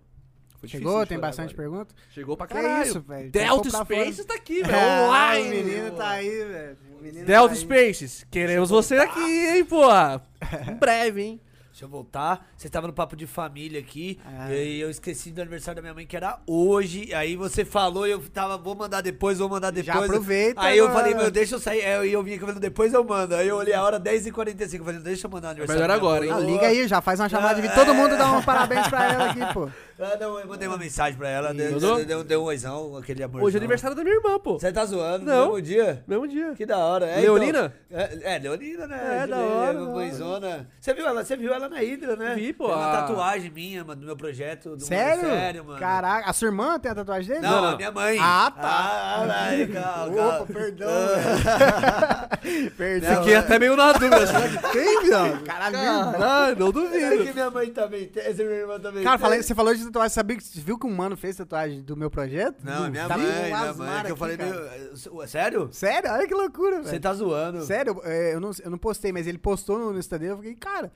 Foi 0.59 0.69
difícil 0.69 0.89
Chegou? 0.89 1.03
de 1.05 1.09
Tem 1.09 1.19
bastante 1.21 1.55
agora. 1.55 1.69
pergunta? 1.71 1.95
Chegou 2.11 2.37
pra 2.37 2.47
Que 2.49 2.55
caralho. 2.55 2.83
isso, 2.89 3.01
velho? 3.01 3.31
Delta 3.31 3.71
pra 3.71 3.85
Spaces 3.85 4.25
tá 4.25 4.35
aqui, 4.35 4.63
velho. 4.67 4.77
Ah, 4.77 5.07
Online. 5.07 5.47
O 5.61 5.65
menino 5.65 5.91
tá 5.93 6.09
aí, 6.11 6.45
velho. 6.45 6.79
O 6.99 7.03
menino 7.03 7.27
Delta 7.27 7.49
tá 7.49 7.55
aí. 7.55 7.61
Spaces, 7.61 8.27
queremos 8.29 8.71
você 8.71 8.97
aqui, 8.97 9.21
hein, 9.21 9.65
porra. 9.65 10.21
Em 10.69 10.75
breve, 10.75 11.23
hein. 11.23 11.41
Deixa 11.73 11.87
eu 11.87 11.89
voltar. 11.89 12.47
Você 12.55 12.69
tava 12.69 12.87
no 12.87 12.93
papo 12.93 13.17
de 13.17 13.27
família 13.27 13.81
aqui. 13.81 14.21
Ah. 14.27 14.53
E 14.53 14.79
eu 14.79 14.91
esqueci 14.91 15.31
do 15.31 15.41
aniversário 15.41 15.77
da 15.77 15.83
minha 15.83 15.95
mãe, 15.95 16.07
que 16.07 16.15
era 16.15 16.39
hoje. 16.47 17.15
Aí 17.15 17.35
você 17.35 17.65
falou 17.65 18.07
e 18.07 18.11
eu 18.11 18.21
tava, 18.29 18.59
vou 18.59 18.75
mandar 18.75 19.01
depois, 19.01 19.39
vou 19.39 19.49
mandar 19.49 19.71
depois. 19.71 19.87
Já 19.99 20.05
aproveita 20.05 20.61
Aí 20.61 20.77
eu 20.77 20.85
agora. 20.89 21.01
falei, 21.01 21.15
meu, 21.15 21.31
deixa 21.31 21.55
eu 21.55 21.59
sair. 21.59 21.83
Aí 21.83 22.13
eu 22.13 22.23
vim 22.23 22.33
aqui 22.33 22.41
falando, 22.41 22.61
depois 22.61 22.93
eu 22.93 23.03
mando. 23.03 23.35
Aí 23.35 23.49
eu 23.49 23.57
olhei 23.57 23.73
a 23.73 23.83
hora 23.83 23.99
10h45. 23.99 24.79
Eu 24.81 24.85
falei, 24.85 25.01
deixa 25.01 25.27
eu 25.27 25.31
mandar 25.31 25.49
o 25.49 25.51
aniversário. 25.53 25.81
melhor 25.83 25.97
agora, 25.97 26.27
hein? 26.27 26.33
Ah, 26.33 26.41
liga 26.41 26.67
aí, 26.67 26.87
já 26.87 27.01
faz 27.01 27.19
uma 27.19 27.29
chamada 27.31 27.55
de 27.55 27.63
vídeo. 27.63 27.75
Todo 27.75 27.95
mundo 27.95 28.19
dá 28.19 28.31
um 28.33 28.43
parabéns 28.43 28.87
pra 28.89 29.11
ela 29.11 29.31
aqui, 29.31 29.41
pô. 29.55 29.71
Ah, 30.03 30.17
não, 30.21 30.39
eu 30.39 30.47
mandei 30.47 30.67
uma 30.69 30.77
mensagem 30.79 31.17
pra 31.19 31.29
ela. 31.29 31.55
Deu, 31.55 31.79
deu, 31.79 32.05
deu, 32.05 32.25
deu 32.25 32.41
um 32.43 32.45
oizão, 32.45 32.97
aquele 32.97 33.23
amor. 33.23 33.43
Hoje 33.43 33.57
é 33.57 33.59
aniversário 33.61 33.97
da 33.97 34.03
minha 34.03 34.17
irmã, 34.17 34.39
pô. 34.39 34.59
Você 34.59 34.73
tá 34.73 34.85
zoando? 34.85 35.25
Não. 35.25 35.47
Mesmo 35.47 35.63
dia? 35.63 36.05
Mesmo 36.07 36.27
dia. 36.29 36.53
Que 36.55 36.67
da 36.67 36.79
hora. 36.79 37.07
É, 37.07 37.21
Leonina? 37.21 37.73
então- 37.91 38.01
é, 38.01 38.37
é, 38.37 38.39
Leonina, 38.39 38.87
né? 38.87 39.21
É, 39.23 39.27
da 39.27 39.37
hora, 39.37 39.79
é, 39.79 39.81
Mãezona. 39.81 40.69
Você 40.81 40.93
viu 40.95 41.07
ela? 41.07 41.25
Você 41.25 41.37
viu 41.37 41.53
ela 41.55 41.69
na 41.69 41.83
Hidra, 41.83 42.17
né? 42.17 42.35
Vi, 42.35 42.53
pô, 42.53 42.67
Tem 42.67 42.75
uma 42.77 42.91
tatuagem 42.93 43.51
minha, 43.51 43.85
mano, 43.85 44.01
do 44.01 44.07
meu 44.07 44.17
projeto. 44.17 44.77
Do 44.77 44.83
Sério? 44.85 45.23
Sério, 45.29 45.65
mano. 45.65 45.79
Caraca, 45.79 46.29
a 46.29 46.33
sua 46.33 46.47
irmã 46.49 46.79
tem 46.79 46.91
a 46.91 46.95
tatuagem 46.95 47.29
dele? 47.35 47.41
Não, 47.47 47.63
Não, 47.63 47.77
minha 47.77 47.93
mãe. 47.93 48.19
Ah, 48.21 48.51
tá. 48.51 48.63
Ah, 48.63 49.25
vai, 49.27 49.67
calma, 49.67 50.15
calma. 50.17 50.37
Opa, 50.43 50.53
perdão, 50.53 50.89
Ah. 50.89 52.29
Perdão. 52.77 53.17
Fiquei 53.19 53.35
até 53.37 53.59
meio 53.59 53.77
na 53.77 53.93
dúvida. 53.93 54.27
Será 54.27 54.49
que 54.49 54.59
tem, 54.73 55.03
viado? 55.05 55.43
Caralho, 55.45 55.77
não 55.77 56.13
Será 56.13 56.57
que 56.57 56.73
duvido. 56.73 57.35
minha 57.35 57.51
mãe 57.51 57.71
também 57.71 58.07
tem? 58.07 58.23
Essa 58.25 58.43
minha 58.43 58.57
irmã 58.57 58.81
também 58.81 59.05
Cara, 59.05 59.19
tem? 59.31 59.43
você 59.43 59.55
falou 59.55 59.75
de 59.75 59.91
tatuagem, 59.93 60.15
sabia 60.15 60.37
que 60.37 60.43
você 60.43 60.61
viu 60.61 60.79
que 60.79 60.87
um 60.87 60.95
mano 60.95 61.17
fez 61.17 61.37
tatuagem 61.37 61.83
do 61.83 61.97
meu 61.97 62.11
projeto? 62.11 62.65
Não, 62.65 62.87
é 62.87 62.91
minha 62.91 63.07
Tá 63.09 63.17
mãe, 63.19 63.27
minha 63.47 63.75
mãe. 63.75 64.01
É 64.01 64.05
que 64.05 64.13
eu 64.13 64.17
falei 64.17 64.37
meio... 64.37 65.27
Sério? 65.29 65.69
Sério? 65.73 66.11
Olha 66.11 66.27
que 66.27 66.35
loucura, 66.35 66.79
Você 66.83 66.91
velho. 66.91 67.01
tá 67.03 67.15
zoando. 67.15 67.63
Sério, 67.63 68.01
é, 68.05 68.35
eu 68.35 68.41
não, 68.41 68.51
eu 68.65 68.71
não 68.71 68.79
postei, 68.79 69.13
mas 69.13 69.27
ele 69.27 69.39
postou 69.39 69.79
no, 69.79 69.93
no 69.93 69.99
Instagram, 69.99 70.31
eu 70.31 70.37
fiquei, 70.39 70.55
cara... 70.57 70.93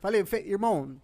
Falei, 0.00 0.24
"Fe- 0.24 0.44
irmão, 0.46 0.96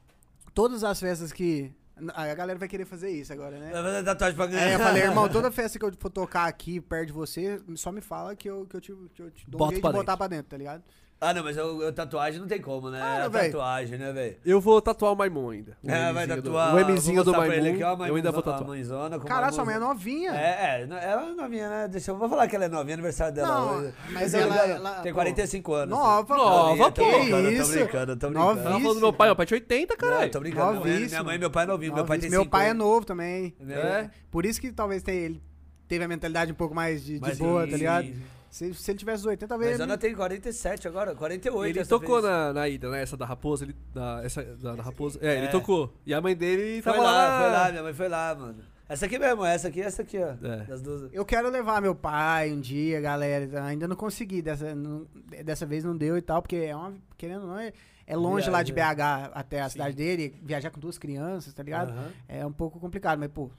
todas 0.54 0.84
as 0.84 1.00
festas 1.00 1.32
que... 1.32 1.72
A 2.14 2.34
galera 2.34 2.58
vai 2.58 2.66
querer 2.68 2.84
fazer 2.84 3.08
isso 3.10 3.32
agora, 3.32 3.56
né? 3.58 3.70
Vai 3.72 3.82
fazer 3.82 4.02
tatuagem 4.04 4.36
pra 4.36 4.46
ganhar. 4.46 4.64
Aí 4.66 4.72
eu 4.72 4.78
falei, 4.80 5.02
irmão, 5.06 5.28
toda 5.28 5.50
festa 5.50 5.78
que 5.78 5.84
eu 5.84 5.92
for 5.98 6.10
tocar 6.10 6.46
aqui 6.46 6.80
perto 6.80 7.06
de 7.06 7.12
você, 7.12 7.60
só 7.76 7.92
me 7.92 8.00
fala 8.00 8.34
que 8.34 8.50
eu, 8.50 8.66
que 8.66 8.76
eu, 8.76 8.80
te, 8.80 8.92
que 9.14 9.22
eu 9.22 9.30
te 9.30 9.48
dou 9.48 9.58
Bota 9.58 9.70
um 9.70 9.74
jeito 9.74 9.86
de 9.86 9.92
botar 9.92 10.00
dentro. 10.12 10.16
pra 10.18 10.26
dentro, 10.26 10.50
tá 10.50 10.56
ligado? 10.56 10.82
Ah, 11.20 11.32
não, 11.32 11.42
mas 11.42 11.56
eu, 11.56 11.80
eu- 11.80 11.92
tatuagem 11.92 12.38
não 12.38 12.46
tem 12.46 12.60
como, 12.60 12.90
né? 12.90 12.98
Claro, 12.98 13.24
é 13.24 13.28
velho. 13.30 13.52
tatuagem, 13.52 13.96
né, 13.98 14.12
velho? 14.12 14.36
Eu 14.44 14.60
vou 14.60 14.82
tatuar 14.82 15.12
o 15.12 15.16
Maimon 15.16 15.48
ainda. 15.50 15.76
O 15.82 15.90
É, 15.90 16.12
vai 16.12 16.24
Mzinho 16.26 16.36
do- 16.36 16.42
tatuar. 16.50 16.74
O 16.74 16.92
Mzinho 16.92 17.14
vou 17.16 17.24
do 17.24 17.30
mostrar 17.30 17.46
pra 17.46 17.56
ele 17.56 17.62
Maimon. 17.70 17.74
aqui, 17.76 17.84
ó, 17.84 18.04
a 18.04 18.08
Eu 18.08 18.14
ainda 18.16 18.30
vou 18.30 18.40
a 18.40 18.42
tatuar. 18.42 18.68
mãezona 18.68 19.18
com 19.18 19.26
Caralho, 19.26 19.54
sua 19.54 19.64
mãe 19.64 19.74
é 19.76 19.78
novinha. 19.78 20.30
É, 20.32 20.80
é, 20.82 20.82
ela 20.82 21.30
é 21.30 21.32
novinha, 21.34 21.68
né? 21.70 21.88
Deixa 21.88 22.10
eu 22.10 22.18
vou 22.18 22.28
falar 22.28 22.46
que 22.46 22.56
ela 22.56 22.66
é 22.66 22.68
novinha, 22.68 22.94
aniversário 22.94 23.32
dela 23.34 23.48
Não, 23.48 23.78
hoje. 23.78 23.94
mas 24.12 24.32
Tem- 24.32 24.40
ela- 24.42 24.56
ela- 24.66 24.90
Tem 25.02 25.12
pô, 25.12 25.18
45 25.18 25.72
anos. 25.72 25.88
Nova, 25.98 26.36
Nova, 26.36 26.92
tô 26.92 27.02
pô. 27.02 27.10
brincando, 27.18 27.48
Que 27.48 27.56
tô 27.56 27.62
isso? 27.62 27.72
brincando, 27.72 28.16
tô 28.16 28.26
brincando. 28.28 28.44
Novinha. 28.46 28.64
Tava 28.64 28.80
falando 28.80 28.94
do 28.94 29.00
meu 29.00 29.12
pai, 29.12 29.28
meu 29.28 29.36
pai 29.36 29.46
tinha 29.46 29.56
80, 29.56 29.94
Não, 29.94 29.98
caralho. 29.98 30.30
tô 30.30 30.40
brincando. 30.40 30.64
Minha 30.72 30.74
mãe, 30.80 30.84
minha 30.90 30.98
Novíssimo. 31.00 31.24
mãe 31.24 31.36
e 31.36 31.38
meu 31.38 31.50
pai 31.50 31.64
é 31.64 31.66
novinho. 31.66 31.94
Meu 31.94 32.04
pai 32.04 32.18
tem 32.18 32.28
Novíssimo. 32.28 32.42
Meu 32.44 32.50
pai 32.50 32.66
é 32.66 32.68
50. 32.72 32.84
novo 32.84 33.06
também. 33.06 33.54
Meu- 33.58 33.78
É. 33.78 34.10
Por 34.30 34.44
isso 34.44 34.60
que 34.60 34.70
talvez 34.72 35.02
ele 35.08 35.40
teve 35.88 36.04
a 36.04 36.08
mentalidade 36.08 36.52
um 36.52 36.54
pouco 36.54 36.74
mais 36.74 37.02
de, 37.02 37.18
de 37.18 37.34
boa, 37.36 37.66
tá 37.66 37.76
ligado? 37.78 38.08
Sim. 38.54 38.72
Se, 38.72 38.82
se 38.82 38.90
ele 38.90 38.98
tivesse 38.98 39.26
80, 39.26 39.48
talvez. 39.48 39.70
Mas 39.72 39.80
ele- 39.80 39.82
Ana 39.90 39.98
tem 39.98 40.14
47 40.14 40.86
agora, 40.88 41.14
48. 41.14 41.70
Ele 41.70 41.78
essa 41.80 41.88
tocou 41.90 42.20
vez. 42.22 42.24
na, 42.24 42.52
na 42.52 42.68
ida, 42.68 42.88
né? 42.90 43.02
Essa 43.02 43.16
da 43.16 43.26
Raposa, 43.26 43.64
ele, 43.64 43.76
da, 43.92 44.20
essa 44.24 44.42
da, 44.42 44.74
da 44.76 44.82
Raposa. 44.82 45.18
É, 45.22 45.36
ele 45.36 45.46
É. 45.46 45.50
tocou. 45.50 45.92
E 46.06 46.14
a 46.14 46.20
mãe 46.20 46.34
dele 46.36 46.80
Foi 46.82 46.92
tava 46.92 47.04
lá, 47.04 47.10
lá. 47.12 47.40
foi 47.40 47.50
lá, 47.50 47.70
minha 47.70 47.82
mãe 47.82 47.92
foi 47.94 48.08
lá, 48.08 48.34
mano. 48.34 48.58
Essa 48.86 49.06
aqui 49.06 49.18
mesmo, 49.18 49.42
essa 49.44 49.68
aqui, 49.68 49.80
essa 49.80 50.02
aqui, 50.02 50.18
ó. 50.18 50.34
É. 50.46 50.56
Das 50.64 50.82
duas. 50.82 51.10
Eu 51.12 51.24
quero 51.24 51.48
levar 51.48 51.80
meu 51.80 51.94
pai 51.94 52.52
um 52.52 52.60
dia, 52.60 53.00
galera. 53.00 53.64
Ainda 53.64 53.88
não 53.88 53.96
consegui, 53.96 54.42
dessa, 54.42 54.74
não- 54.74 55.06
dessa 55.42 55.64
vez 55.64 55.82
não 55.84 55.96
deu 55.96 56.16
e 56.18 56.22
tal, 56.22 56.42
porque 56.42 56.56
é 56.56 56.76
uma. 56.76 56.92
Querendo 57.16 57.42
ou 57.42 57.48
não, 57.48 57.58
é, 57.58 57.72
é 58.06 58.14
longe 58.14 58.50
lá 58.50 58.62
de 58.62 58.72
Viagem. 58.74 58.96
BH 58.96 59.30
até 59.34 59.62
a 59.62 59.68
cidade 59.70 59.96
dele, 59.96 60.34
viajar 60.42 60.70
com 60.70 60.78
duas 60.78 60.98
crianças, 60.98 61.54
tá 61.54 61.62
ligado? 61.62 61.94
É 62.28 62.44
um 62.44 62.52
pouco 62.52 62.78
complicado, 62.78 63.18
mas, 63.18 63.30
pô, 63.30 63.50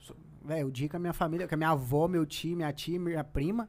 velho, 0.44 0.68
o 0.68 0.70
dia 0.70 0.88
com 0.88 0.96
a 0.96 1.00
minha 1.00 1.12
família, 1.12 1.48
com 1.48 1.54
a 1.56 1.58
minha 1.58 1.70
avó, 1.70 2.06
meu 2.06 2.24
tio, 2.24 2.56
minha 2.56 2.72
tia, 2.72 2.98
minha 3.00 3.24
prima. 3.24 3.68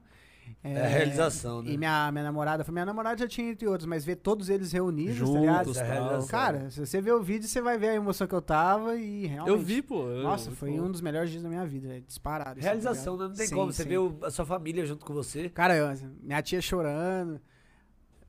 É 0.63 0.81
a 0.81 0.87
realização, 0.87 1.61
né? 1.61 1.71
E 1.71 1.77
minha, 1.77 2.11
minha 2.11 2.23
namorada, 2.25 2.63
foi 2.63 2.73
minha 2.73 2.85
namorada 2.85 3.17
já 3.17 3.27
tinha 3.27 3.49
entre 3.51 3.67
outros, 3.67 3.85
mas 3.85 4.03
ver 4.03 4.17
todos 4.17 4.49
eles 4.49 4.71
reunidos, 4.71 5.15
Juntos, 5.15 5.33
tá 5.35 5.39
ligado? 5.39 5.77
É 5.79 5.83
realização. 5.93 6.27
Cara, 6.27 6.69
se 6.69 6.79
você 6.79 6.99
ver 6.99 7.13
o 7.13 7.21
vídeo, 7.21 7.47
você 7.47 7.61
vai 7.61 7.77
ver 7.77 7.89
a 7.89 7.93
emoção 7.95 8.27
que 8.27 8.35
eu 8.35 8.41
tava 8.41 8.95
e 8.97 9.27
realmente. 9.27 9.49
Eu 9.55 9.59
vi, 9.63 9.81
pô. 9.81 10.09
eu- 10.09 10.23
Nossa, 10.23 10.49
eu- 10.49 10.55
foi 10.55 10.71
um 10.79 10.91
dos 10.91 10.99
melhores 10.99 11.29
dias 11.29 11.41
da 11.43 11.47
minha 11.47 11.65
vida, 11.65 11.95
é 11.95 11.99
disparado. 12.01 12.51
assim, 12.51 12.61
tá 12.61 12.65
Realização, 12.67 13.13
né? 13.13 13.19
ligado? 13.23 13.29
Não 13.29 13.35
tem 13.37 13.47
Sim, 13.47 13.55
como. 13.55 13.71
Você 13.71 13.83
sim. 13.83 13.89
vê 13.89 13.97
o- 13.97 14.17
a 14.23 14.31
sua 14.31 14.45
família 14.45 14.85
junto 14.85 15.05
com 15.05 15.13
você. 15.13 15.47
Cara, 15.49 15.75
eu- 15.77 15.87
minha 16.21 16.41
tia 16.41 16.59
chorando, 16.59 17.39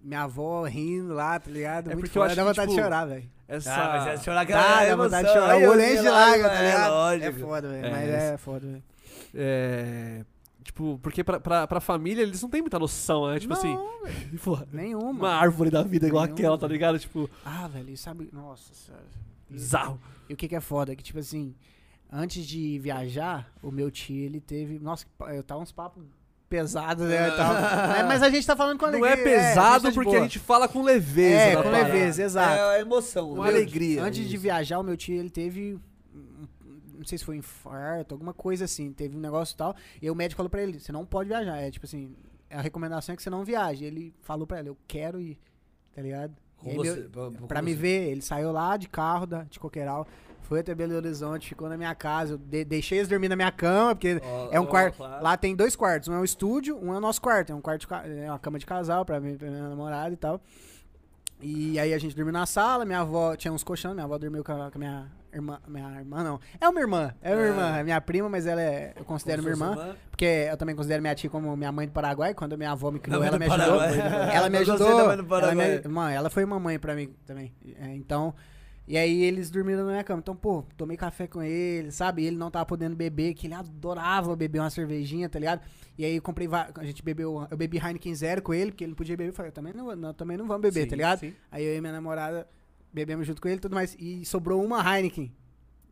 minha 0.00 0.22
avó 0.22 0.62
rindo 0.64 1.14
lá, 1.14 1.40
tá 1.40 1.50
ligado? 1.50 1.90
É 1.90 1.94
Muito 1.94 2.04
porque 2.06 2.18
eu 2.18 2.22
foda, 2.22 2.26
acho 2.26 2.36
dá 2.36 2.42
que, 2.42 2.48
vontade 2.50 2.68
de 2.68 2.74
tipo, 2.74 2.84
chorar, 2.84 3.04
velho. 3.06 3.30
Essa... 3.48 3.74
Ah, 3.74 3.88
mas 3.98 4.06
é 4.06 4.16
chorar 4.22 4.46
que 4.46 4.52
Dá, 4.52 4.82
é 4.82 4.90
dá 4.90 4.96
vontade 4.96 5.26
de 5.26 5.32
chorar. 5.34 5.56
O 5.56 5.70
olho 5.70 5.80
eu 5.80 6.02
de 6.02 6.08
lá, 6.08 6.26
lágrima, 6.26 6.48
tá 6.50 6.54
é 6.54 6.66
ligado? 6.66 6.84
É 6.84 6.88
lógico. 6.90 7.38
foda, 7.40 7.68
velho. 7.68 7.86
É, 7.86 7.90
Mas 7.90 8.08
é 8.10 8.36
foda, 8.36 8.66
velho. 8.66 8.82
É. 9.34 10.24
Tipo, 10.68 11.00
porque 11.02 11.24
pra, 11.24 11.40
pra, 11.40 11.66
pra 11.66 11.80
família 11.80 12.20
eles 12.22 12.42
não 12.42 12.50
têm 12.50 12.60
muita 12.60 12.78
noção, 12.78 13.26
né? 13.30 13.40
Tipo 13.40 13.54
assim, 13.54 13.74
Não, 13.74 13.88
pô, 14.44 14.58
Nenhuma. 14.70 15.10
uma 15.10 15.30
árvore 15.30 15.70
da 15.70 15.82
vida 15.82 16.06
igual 16.06 16.24
Nenhuma, 16.24 16.38
aquela, 16.38 16.58
tá 16.58 16.66
velho. 16.66 16.72
ligado? 16.74 16.98
Tipo, 16.98 17.28
Ah, 17.42 17.66
velho, 17.68 17.96
sabe. 17.96 18.28
Nossa 18.30 18.74
senhora. 18.74 19.02
E- 19.48 19.54
bizarro. 19.54 19.98
E 20.28 20.34
o 20.34 20.36
que 20.36 20.46
que 20.46 20.54
é 20.54 20.60
foda? 20.60 20.94
Que, 20.94 21.02
tipo 21.02 21.18
assim, 21.18 21.54
antes 22.12 22.46
de 22.46 22.78
viajar, 22.80 23.50
o 23.62 23.70
meu 23.70 23.90
tio, 23.90 24.22
ele 24.26 24.40
teve. 24.42 24.78
Nossa, 24.78 25.06
eu 25.30 25.42
tava 25.42 25.62
uns 25.62 25.72
papos 25.72 26.04
pesados, 26.50 27.08
né? 27.08 27.30
tal. 27.30 27.54
mas, 28.06 28.22
a 28.22 28.28
gente 28.28 28.46
tá 28.46 28.54
falando 28.54 28.78
com 28.78 28.86
Não 28.86 28.92
alegria. 29.02 29.10
é 29.10 29.24
pesado 29.48 29.84
tá 29.84 29.88
de 29.88 29.94
porque 29.94 30.10
boa. 30.10 30.20
a 30.20 30.22
gente 30.24 30.38
fala 30.38 30.68
com 30.68 30.82
leveza. 30.82 31.40
É, 31.40 31.56
da 31.56 31.62
com 31.62 31.70
parada. 31.70 31.92
leveza, 31.94 32.22
exato. 32.22 32.52
É 32.54 32.76
a 32.76 32.80
emoção. 32.80 33.34
Né? 33.36 33.48
alegria. 33.48 34.02
Antes 34.04 34.28
de 34.28 34.36
viajar, 34.36 34.78
o 34.78 34.82
meu 34.82 34.98
tio, 34.98 35.14
ele 35.18 35.30
teve. 35.30 35.78
um- 36.14 36.46
Não 36.98 37.04
sei 37.06 37.16
se 37.18 37.24
foi 37.24 37.36
infarto, 37.36 38.14
alguma 38.14 38.34
coisa 38.34 38.64
assim. 38.66 38.92
Teve 38.92 39.16
um 39.16 39.20
negócio 39.20 39.54
e 39.54 39.56
tal. 39.56 39.74
E 40.02 40.10
o 40.10 40.14
médico 40.14 40.36
falou 40.36 40.50
pra 40.50 40.62
ele: 40.62 40.78
você 40.80 40.92
não 40.92 41.06
pode 41.06 41.28
viajar. 41.28 41.56
É 41.56 41.70
tipo 41.70 41.86
assim, 41.86 42.14
a 42.50 42.60
recomendação 42.60 43.12
é 43.12 43.16
que 43.16 43.22
você 43.22 43.30
não 43.30 43.44
viaje. 43.44 43.84
Ele 43.84 44.12
falou 44.20 44.46
pra 44.46 44.58
ele: 44.60 44.68
eu 44.68 44.76
quero 44.86 45.20
ir, 45.20 45.38
tá 45.94 46.02
ligado? 46.02 46.34
Com 46.58 46.70
aí, 46.70 46.76
você, 46.76 46.94
meu- 47.00 47.30
pra- 47.32 47.46
Pra 47.46 47.62
me 47.62 47.72
você. 47.72 47.76
ver, 47.80 48.10
ele 48.10 48.20
saiu 48.20 48.50
lá 48.50 48.76
de 48.76 48.88
carro 48.88 49.26
da, 49.26 49.44
de 49.44 49.60
Coqueiral, 49.60 50.04
foi 50.42 50.58
até 50.58 50.74
Belo 50.74 50.96
Horizonte, 50.96 51.48
ficou 51.50 51.68
na 51.68 51.76
minha 51.76 51.94
casa. 51.94 52.34
Eu 52.34 52.38
de- 52.38 52.64
deixei 52.64 52.98
eles 52.98 53.08
dormir 53.08 53.28
na 53.28 53.36
minha 53.36 53.52
cama, 53.52 53.94
porque 53.94 54.20
Ó, 54.20 54.48
é 54.50 54.58
um 54.58 54.64
ó, 54.64 54.66
quarto. 54.66 54.96
claro. 54.96 55.22
Lá 55.22 55.36
tem 55.36 55.54
dois 55.54 55.76
quartos, 55.76 56.08
um 56.08 56.14
é 56.14 56.18
o 56.18 56.24
estúdio, 56.24 56.76
um 56.82 56.92
é 56.92 56.96
o 56.96 57.00
nosso 57.00 57.20
quarto. 57.22 57.52
É 57.52 57.54
um 57.54 57.60
quarto 57.60 57.86
de 57.86 58.10
é 58.22 58.28
uma 58.28 58.40
cama 58.40 58.58
de 58.58 58.66
casal 58.66 59.04
pra 59.04 59.20
mim, 59.20 59.36
pra 59.36 59.48
minha 59.48 59.68
namorada 59.68 60.12
e 60.12 60.16
tal. 60.16 60.40
E 61.40 61.78
aí 61.78 61.94
a 61.94 61.98
gente 61.98 62.16
dormiu 62.16 62.32
na 62.32 62.44
sala, 62.46 62.84
minha 62.84 62.98
avó 63.00 63.36
tinha 63.36 63.52
uns 63.52 63.62
colchões, 63.62 63.94
minha 63.94 64.04
avó 64.04 64.18
dormiu 64.18 64.42
com 64.42 64.50
a, 64.50 64.70
com 64.72 64.78
a 64.78 64.80
minha 64.80 65.06
irmã. 65.38 65.60
Minha 65.66 65.98
irmã 65.98 66.22
não. 66.22 66.40
É 66.60 66.68
uma 66.68 66.80
irmã, 66.80 67.14
é 67.22 67.34
uma 67.34 67.42
É. 67.44 67.48
irmã, 67.48 67.76
é 67.78 67.84
minha 67.84 68.00
prima, 68.00 68.28
mas 68.28 68.46
ela 68.46 68.60
é. 68.60 68.92
Eu 68.96 69.04
considero 69.04 69.42
minha 69.42 69.56
fosse 69.56 69.70
irmã. 69.70 69.96
Porque 70.10 70.24
eu 70.50 70.56
também 70.56 70.74
considero 70.76 71.00
minha 71.00 71.14
tia 71.14 71.30
como 71.30 71.56
minha 71.56 71.72
mãe 71.72 71.86
do 71.86 71.92
Paraguai. 71.92 72.34
Quando 72.34 72.56
minha 72.58 72.72
avó 72.72 72.90
me 72.90 72.98
criou, 72.98 73.20
Mãe 73.20 73.28
ela 73.28 73.38
me 73.38 73.46
ajudou. 73.46 73.80
Ela 74.32 74.50
me 74.50 74.58
ajudou. 74.58 74.88
mãe 74.88 74.98
ela, 75.00 75.16
me, 75.16 75.22
Paraguai. 75.28 75.82
mãe, 75.88 76.14
ela 76.14 76.30
foi 76.30 76.44
mamãe 76.44 76.78
pra 76.78 76.94
mim 76.94 77.14
também. 77.26 77.52
É, 77.80 77.94
então. 77.94 78.34
E 78.90 78.96
aí 78.96 79.22
eles 79.22 79.50
dormiram 79.50 79.84
na 79.84 79.90
minha 79.90 80.02
cama. 80.04 80.20
Então, 80.20 80.34
pô, 80.34 80.64
tomei 80.74 80.96
café 80.96 81.26
com 81.26 81.42
ele, 81.42 81.90
sabe? 81.90 82.22
E 82.22 82.26
ele 82.26 82.36
não 82.36 82.50
tava 82.50 82.64
podendo 82.64 82.96
beber, 82.96 83.34
que 83.34 83.46
ele 83.46 83.52
adorava 83.52 84.34
beber 84.34 84.60
uma 84.60 84.70
cervejinha, 84.70 85.28
tá 85.28 85.38
ligado? 85.38 85.60
E 85.98 86.06
aí 86.06 86.16
eu 86.16 86.22
comprei. 86.22 86.48
A 86.74 86.84
gente 86.84 87.02
bebeu. 87.02 87.46
Eu 87.50 87.56
bebi 87.56 87.76
Heineken 87.76 88.14
Zero 88.14 88.40
com 88.40 88.54
ele, 88.54 88.70
porque 88.70 88.84
ele 88.84 88.92
não 88.92 88.96
podia 88.96 89.14
beber. 89.14 89.28
Eu 89.30 89.34
falei, 89.34 89.50
eu 89.50 89.54
também 89.54 89.74
não, 89.74 89.94
não, 89.94 90.14
também 90.14 90.38
não 90.38 90.46
vamos 90.46 90.62
beber, 90.62 90.84
Sim, 90.84 90.88
tá 90.88 90.96
ligado? 90.96 91.18
sim. 91.18 91.34
Aí 91.52 91.62
eu 91.64 91.76
e 91.76 91.80
minha 91.82 91.92
namorada 91.92 92.48
bebemos 92.92 93.26
junto 93.26 93.40
com 93.40 93.48
ele 93.48 93.58
e 93.58 93.60
tudo 93.60 93.74
mais. 93.74 93.96
E 93.98 94.24
sobrou 94.24 94.64
uma 94.64 94.78
Heineken. 94.82 95.32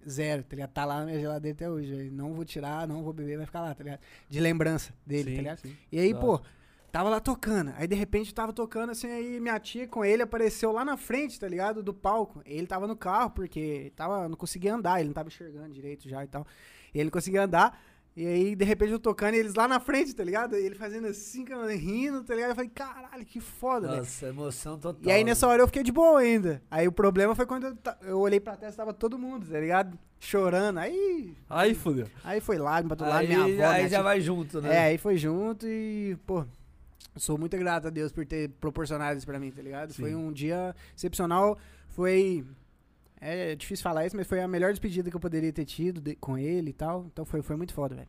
Zero, 0.09 0.45
tá 0.45 0.55
ligado? 0.55 0.71
Tá 0.71 0.85
lá 0.85 1.01
na 1.01 1.07
minha 1.07 1.19
geladeira 1.19 1.57
até 1.57 1.69
hoje. 1.69 2.11
Não 2.13 2.33
vou 2.33 2.45
tirar, 2.45 2.87
não 2.87 3.03
vou 3.03 3.13
beber, 3.13 3.37
vai 3.39 3.47
ficar 3.47 3.61
lá, 3.61 3.75
tá 3.75 3.83
ligado? 3.83 4.01
De 4.29 4.39
lembrança 4.39 4.95
dele, 5.05 5.31
Sim, 5.31 5.37
tá 5.37 5.43
ligado? 5.43 5.59
sim. 5.59 5.77
E 5.91 5.99
aí, 5.99 6.15
pô, 6.15 6.41
tava 6.93 7.09
lá 7.09 7.19
tocando. 7.19 7.73
Aí, 7.77 7.89
de 7.89 7.97
repente, 7.97 8.33
tava 8.33 8.53
tocando 8.53 8.91
assim, 8.91 9.09
aí 9.09 9.41
minha 9.41 9.59
tia 9.59 9.89
com 9.89 10.05
ele 10.05 10.23
apareceu 10.23 10.71
lá 10.71 10.85
na 10.85 10.97
frente, 10.97 11.41
tá 11.41 11.49
ligado? 11.49 11.83
Do 11.83 11.93
palco. 11.93 12.41
Ele 12.47 12.69
tava 12.69 12.87
no 12.87 12.95
carro, 12.97 13.31
porque 13.31 13.93
tava, 13.97 14.29
não 14.29 14.37
conseguia 14.37 14.75
andar, 14.75 15.01
ele 15.01 15.09
não 15.09 15.15
tava 15.15 15.29
enxergando 15.29 15.75
direito 15.75 16.09
já 16.09 16.23
e 16.23 16.29
tal. 16.29 16.47
E 16.95 16.99
ele 16.99 17.07
não 17.07 17.11
conseguia 17.13 17.43
andar. 17.43 17.77
E 18.17 18.27
aí, 18.27 18.57
de 18.57 18.65
repente, 18.65 18.93
eu 18.93 18.99
tocando 18.99 19.35
e 19.35 19.39
eles 19.39 19.55
lá 19.55 19.69
na 19.69 19.79
frente, 19.79 20.15
tá 20.15 20.25
ligado? 20.25 20.57
E 20.57 20.65
ele 20.65 20.75
fazendo 20.75 21.07
assim, 21.07 21.45
cara, 21.45 21.71
rindo, 21.77 22.25
tá 22.25 22.35
ligado? 22.35 22.51
Eu 22.51 22.55
falei, 22.55 22.71
caralho, 22.71 23.27
que 23.27 23.41
foda, 23.41 23.89
velho. 23.89 23.99
Nossa, 23.99 24.27
emoção 24.29 24.79
total. 24.79 25.03
E 25.05 25.11
aí 25.13 25.23
nessa 25.23 25.47
hora 25.47 25.61
eu 25.63 25.67
fiquei 25.67 25.83
de 25.83 25.93
boa 25.93 26.19
ainda. 26.21 26.63
Aí 26.71 26.89
o 26.89 26.93
problema 26.93 27.35
foi 27.35 27.45
quando 27.45 27.67
eu, 27.67 27.77
eu 28.09 28.19
olhei 28.19 28.41
pra 28.41 28.57
testa, 28.57 28.79
tava 28.79 28.95
todo 28.95 29.19
mundo, 29.19 29.47
tá 29.47 29.61
ligado? 29.61 29.99
Chorando. 30.19 30.79
Aí, 30.79 31.37
Aí 31.51 31.75
fudeu. 31.75 32.09
aí 32.25 32.41
foi 32.41 32.57
lágrima 32.57 32.97
pra 32.97 33.05
todo 33.05 33.09
lado, 33.15 33.21
Aí, 33.21 33.27
minha 33.29 33.41
avó, 33.41 33.49
aí 33.71 33.77
minha 33.81 33.89
já 33.91 33.97
tia. 33.99 34.03
vai 34.03 34.19
junto, 34.19 34.63
né? 34.63 34.75
É, 34.75 34.79
aí 34.87 34.97
foi 34.97 35.19
junto 35.19 35.67
e, 35.69 36.17
pô, 36.27 36.43
sou 37.17 37.37
muito 37.37 37.55
grato 37.59 37.89
a 37.89 37.91
Deus 37.91 38.13
por 38.13 38.25
ter 38.25 38.49
proporcionado 38.59 39.19
isso 39.19 39.27
pra 39.27 39.39
mim, 39.39 39.51
tá 39.51 39.61
ligado? 39.61 39.93
Foi 39.93 40.15
um 40.15 40.33
dia 40.33 40.75
excepcional, 40.97 41.59
foi... 41.91 42.47
É 43.21 43.55
difícil 43.57 43.83
falar 43.83 44.05
isso, 44.07 44.15
mas 44.17 44.27
foi 44.27 44.41
a 44.43 44.49
melhor 44.49 44.71
despedida 44.71 45.09
que 45.11 45.17
eu 45.17 45.21
poderia 45.21 45.53
ter 45.53 45.65
tido 45.65 46.01
de- 46.01 46.17
com 46.17 46.37
ele 46.37 46.71
e 46.71 46.73
tal. 46.73 47.07
Então 47.13 47.25
foi, 47.25 47.41
foi 47.43 47.57
muito 47.57 47.73
foda, 47.73 47.95
velho. 47.95 48.09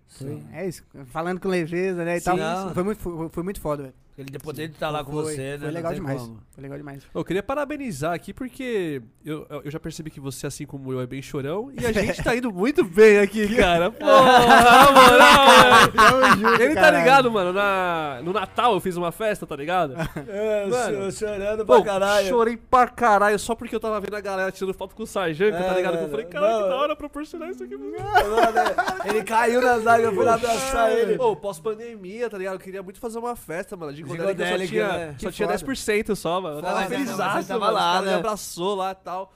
É 0.52 0.68
isso. 0.68 0.84
Falando 1.06 1.40
com 1.40 1.48
leveza, 1.48 2.04
né, 2.04 2.18
e 2.18 2.20
Sim, 2.20 2.26
tal. 2.26 2.38
não. 2.38 2.74
Foi 2.74 2.84
muito, 2.84 3.00
foi, 3.02 3.30
foi 3.30 3.44
muito 3.44 3.62
foda, 3.62 3.84
velho. 3.84 3.96
Ele 4.18 4.32
de 4.32 4.40
poder 4.40 4.70
estar 4.72 4.90
lá 4.90 5.04
com 5.04 5.12
Foi- 5.12 5.34
você, 5.36 5.38
né? 5.38 5.58
Foi 5.60 5.70
legal 5.72 5.94
demais. 5.94 6.22
como. 6.22 6.40
Foi 6.50 6.62
legal 6.64 6.78
demais. 6.80 7.04
Eu 7.14 7.24
queria 7.24 7.44
parabenizar 7.44 8.14
aqui 8.16 8.34
porque 8.34 9.00
eu, 9.24 9.46
eu 9.64 9.70
já 9.70 9.80
percebi 9.80 10.10
que 10.10 10.20
você, 10.20 10.48
assim 10.48 10.66
como 10.66 10.92
eu, 10.92 11.00
é 11.00 11.06
bem 11.06 11.22
chorão 11.22 11.72
e 11.80 11.86
a 11.86 11.92
gente 11.92 12.24
tá 12.24 12.36
indo 12.36 12.52
muito 12.52 12.84
bem 12.84 13.20
aqui, 13.20 13.48
cara. 13.56 13.92
Pô, 13.92 14.04
na 14.08 14.92
moral. 14.92 16.60
Ele 16.60 16.74
tá 16.74 16.90
ligado, 16.92 17.32
mano? 17.32 17.54
Na, 17.54 18.20
no 18.24 18.34
Natal 18.34 18.74
eu 18.74 18.80
fiz 18.80 18.98
uma 18.98 19.12
festa, 19.12 19.46
tá 19.46 19.56
ligado? 19.56 19.94
É, 20.30 20.66
Mano, 20.66 20.98
eu 21.04 21.12
chorando 21.12 21.66
Pô, 21.66 21.76
pra 21.76 21.84
caralho. 21.94 22.28
chorei 22.28 22.58
pra 22.58 22.88
caralho 22.88 23.38
só 23.40 23.56
porque 23.56 23.76
eu 23.76 23.80
tava 23.80 24.00
vendo 24.00 24.16
a 24.16 24.20
galera 24.22 24.52
tirando 24.52 24.74
foto 24.74 24.96
com 24.96 25.04
o 25.04 25.08
sargento, 25.08 25.56
É, 25.58 25.64
tá 25.64 25.74
ligado? 25.76 25.92
Que 25.94 25.98
eu 25.98 26.02
mano. 26.02 26.12
falei, 26.12 26.26
cara, 26.26 26.64
que 26.64 26.70
da 26.70 26.76
hora 26.76 26.96
proporcionar 26.96 27.50
isso 27.52 27.64
aqui. 27.64 27.78
mano. 27.78 27.92
Mano, 27.92 29.02
Ele 29.06 29.24
caiu 29.24 29.62
nas 29.62 29.86
águas, 29.88 30.06
eu 30.06 30.14
fui 30.14 30.26
lá 30.26 30.34
abraçar 30.36 30.92
ele. 30.92 31.18
Pô, 31.18 31.36
pós-pandemia, 31.36 32.30
tá 32.30 32.38
ligado? 32.38 32.56
Eu 32.56 32.60
queria 32.60 32.84
muito 32.84 33.00
fazer 33.00 33.20
uma 33.20 33.36
festa, 33.36 33.76
mano. 33.78 33.94
De 33.94 34.04
Godelic 34.16 34.42
eu 34.42 34.58
só 34.60 34.66
tinha, 34.68 34.88
né? 35.08 35.16
só 35.20 35.32
tinha 35.32 35.48
foda. 35.48 35.60
10% 35.74 36.16
só, 36.16 36.42
mano. 36.42 36.58
Eu 36.58 36.62
tava 36.62 36.76
Foda, 36.84 36.88
feliz, 36.90 37.10
não, 37.10 37.18
mas 37.18 37.48
tava 37.48 37.60
mano. 37.60 37.74
lá, 37.74 37.80
Os 37.82 37.92
caras 37.94 38.06
né? 38.06 38.12
me 38.14 38.20
abraçou 38.20 38.76
lá 38.76 38.92
e 38.92 38.96
tal. 38.96 39.34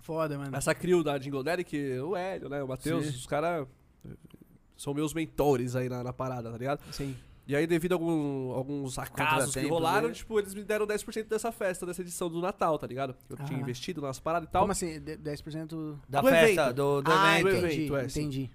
Foda, 0.00 0.38
mano. 0.38 0.56
Essa 0.56 0.74
crew 0.74 1.02
da 1.02 1.16
Jingle 1.18 1.42
Derek, 1.42 1.98
o 2.00 2.14
Hélio, 2.16 2.48
né? 2.48 2.62
O 2.62 2.68
Matheus, 2.68 3.04
Sim. 3.06 3.10
os 3.12 3.26
caras 3.26 3.66
são 4.76 4.92
meus 4.94 5.14
mentores 5.14 5.74
aí 5.76 5.88
na, 5.88 6.02
na 6.04 6.12
parada, 6.12 6.50
tá 6.50 6.58
ligado? 6.58 6.80
Sim. 6.92 7.16
E 7.46 7.54
aí, 7.54 7.66
devido 7.66 7.92
a 7.92 7.94
algum- 7.96 8.52
alguns 8.52 8.98
acasos 8.98 9.18
que 9.54 9.60
Contratempos 9.60 9.70
rolaram, 9.70 10.08
aí. 10.08 10.14
tipo, 10.14 10.38
eles 10.38 10.54
me 10.54 10.64
deram 10.64 10.86
10% 10.86 11.28
dessa 11.28 11.52
festa, 11.52 11.84
dessa 11.84 12.00
edição 12.00 12.30
do 12.30 12.40
Natal, 12.40 12.78
tá 12.78 12.86
ligado? 12.86 13.14
Eu 13.28 13.36
tinha 13.44 13.58
Ah. 13.58 13.62
investido 13.62 14.00
nas 14.00 14.18
paradas 14.18 14.48
e 14.48 14.52
tal. 14.52 14.62
Como 14.62 14.72
assim? 14.72 14.98
De- 14.98 15.16
10%? 15.18 15.98
Da 16.08 16.22
Do 16.22 16.28
festa, 16.28 16.62
evento. 16.62 16.74
do, 16.76 17.02
do 17.02 17.12
ah, 17.12 17.38
evento. 17.40 17.48
evento. 17.56 17.66
entendi, 17.74 17.94
é, 17.96 18.08
sim. 18.08 18.20
entendi. 18.22 18.50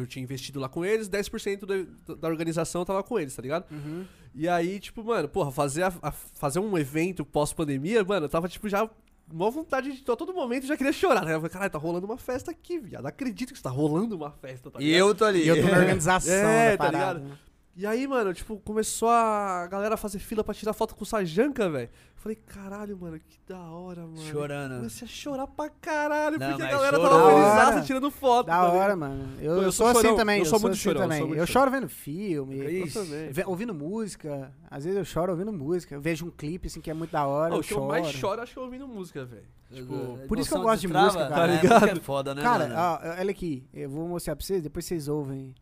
Eu 0.00 0.06
tinha 0.06 0.22
investido 0.22 0.58
lá 0.60 0.68
com 0.68 0.84
eles, 0.84 1.08
10% 1.08 1.66
da, 2.06 2.14
da 2.14 2.28
organização 2.28 2.84
tava 2.84 3.02
com 3.02 3.18
eles, 3.18 3.34
tá 3.34 3.42
ligado? 3.42 3.64
Uhum. 3.70 4.04
E 4.34 4.48
aí, 4.48 4.78
tipo, 4.80 5.02
mano, 5.04 5.28
porra, 5.28 5.50
fazer, 5.50 5.82
a- 5.82 5.92
a- 6.02 6.12
fazer 6.12 6.58
um 6.60 6.76
evento 6.78 7.24
pós-pandemia, 7.24 8.02
mano, 8.04 8.26
eu 8.26 8.30
tava, 8.30 8.48
tipo, 8.48 8.68
já. 8.68 8.88
Uma 9.32 9.48
vontade 9.48 9.92
de. 9.92 10.10
A 10.10 10.16
todo 10.16 10.34
momento 10.34 10.64
eu 10.64 10.68
já 10.68 10.76
queria 10.76 10.92
chorar, 10.92 11.24
né? 11.24 11.32
Eu 11.34 11.36
falei, 11.38 11.50
caralho, 11.52 11.70
tá 11.70 11.78
rolando 11.78 12.04
uma 12.04 12.16
festa 12.18 12.50
aqui, 12.50 12.80
viado. 12.80 13.06
Acredito 13.06 13.50
que 13.52 13.56
está 13.58 13.70
rolando 13.70 14.16
uma 14.16 14.32
festa, 14.32 14.70
tá 14.72 14.80
E 14.80 14.86
ligado? 14.86 14.98
eu 15.08 15.14
tô 15.14 15.24
ali. 15.24 15.44
E 15.44 15.48
eu 15.48 15.62
tô 15.62 15.68
na 15.68 15.78
organização 15.78 16.32
É, 16.32 16.76
da 16.76 16.84
tá 16.84 16.90
ligado? 16.90 17.20
né? 17.20 17.38
E 17.76 17.86
aí, 17.86 18.06
mano, 18.08 18.34
tipo, 18.34 18.58
começou 18.58 19.08
a 19.08 19.68
galera 19.68 19.94
a 19.94 19.96
fazer 19.96 20.18
fila 20.18 20.42
pra 20.42 20.52
tirar 20.52 20.72
foto 20.72 20.96
com 20.96 21.04
o 21.04 21.06
Sajanka, 21.06 21.70
velho. 21.70 21.88
Falei, 22.22 22.36
caralho, 22.36 22.98
mano, 22.98 23.18
que 23.18 23.38
da 23.48 23.58
hora, 23.70 24.02
mano. 24.02 24.20
Chorando. 24.20 24.76
Comecei 24.76 25.08
a 25.08 25.10
chorar 25.10 25.46
pra 25.46 25.70
caralho, 25.70 26.38
Não, 26.38 26.48
porque 26.50 26.62
a 26.64 26.66
galera 26.70 26.96
chorou. 26.98 27.08
tava 27.10 27.22
Da 27.22 27.30
felizaça 27.34 27.72
hora. 27.76 27.82
tirando 27.82 28.10
foto. 28.10 28.46
Da 28.46 28.52
tá 28.52 28.60
ligado? 28.66 28.76
hora, 28.76 28.96
mano. 28.96 29.28
Eu, 29.40 29.52
Eu 29.52 29.62
eu 29.62 29.72
sou 29.72 29.86
sou 29.86 29.86
assim 29.88 30.00
chorão, 30.02 30.16
também. 30.16 30.36
eu 30.36 30.40
Eu, 30.42 30.44
sou 30.44 30.58
sou 30.58 30.68
muito 30.68 30.74
assim 30.74 30.82
chorão, 30.82 31.00
eu 31.00 31.04
também. 31.06 31.18
sou 31.18 31.26
muito 31.28 31.40
Eu 31.40 31.46
chorão. 31.46 31.62
choro 31.62 31.70
vendo 31.70 31.88
filme. 31.88 32.58
Eu 32.58 33.48
ouvindo 33.48 33.72
música. 33.72 34.52
Às 34.70 34.84
vezes 34.84 34.98
eu 34.98 35.04
choro 35.06 35.32
ouvindo 35.32 35.50
música. 35.50 35.94
Eu 35.94 36.00
vejo 36.02 36.26
um 36.26 36.30
clipe 36.30 36.66
assim 36.66 36.82
que 36.82 36.90
é 36.90 36.94
muito 36.94 37.10
da 37.10 37.26
hora. 37.26 37.54
Eu 37.54 37.60
o 37.60 37.62
que 37.62 37.72
eu 37.72 37.76
choro. 37.78 37.88
mais 37.88 38.06
choro, 38.08 38.42
acho 38.42 38.52
que 38.52 38.58
é 38.58 38.62
ouvindo 38.62 38.86
música, 38.86 39.24
velho. 39.24 39.46
Tipo, 39.72 40.18
por 40.28 40.38
isso 40.38 40.50
que 40.50 40.56
eu 40.58 40.62
gosto 40.62 40.80
de 40.82 40.88
destrava, 40.88 41.06
música, 41.06 41.28
cara. 41.28 41.40
Tá 41.40 41.46
ligado? 41.46 41.80
Música 41.80 41.98
é 41.98 42.02
foda, 42.02 42.34
né, 42.34 42.42
Cara, 42.42 42.68
mano? 42.68 42.74
ó, 42.78 43.18
olha 43.18 43.30
aqui. 43.30 43.66
Eu 43.72 43.88
vou 43.88 44.06
mostrar 44.06 44.36
pra 44.36 44.44
vocês. 44.44 44.62
Depois 44.62 44.84
vocês 44.84 45.08
ouvem. 45.08 45.54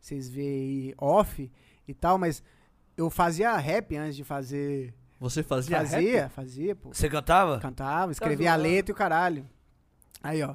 Vocês 0.00 0.30
veem 0.30 0.94
off 0.98 1.52
e 1.86 1.92
tal. 1.92 2.16
Mas 2.16 2.42
eu 2.96 3.10
fazia 3.10 3.54
rap 3.58 3.94
antes 3.98 4.16
de 4.16 4.24
fazer. 4.24 4.94
Você 5.18 5.42
fazia 5.42 5.78
rap? 5.78 5.88
Fazia, 5.88 6.28
fazia, 6.28 6.76
pô. 6.76 6.92
Você 6.92 7.08
cantava? 7.08 7.58
Cantava, 7.58 8.12
escrevia 8.12 8.52
a 8.52 8.56
letra 8.56 8.90
e 8.90 8.94
o 8.94 8.96
caralho. 8.96 9.48
Aí, 10.22 10.42
ó. 10.42 10.54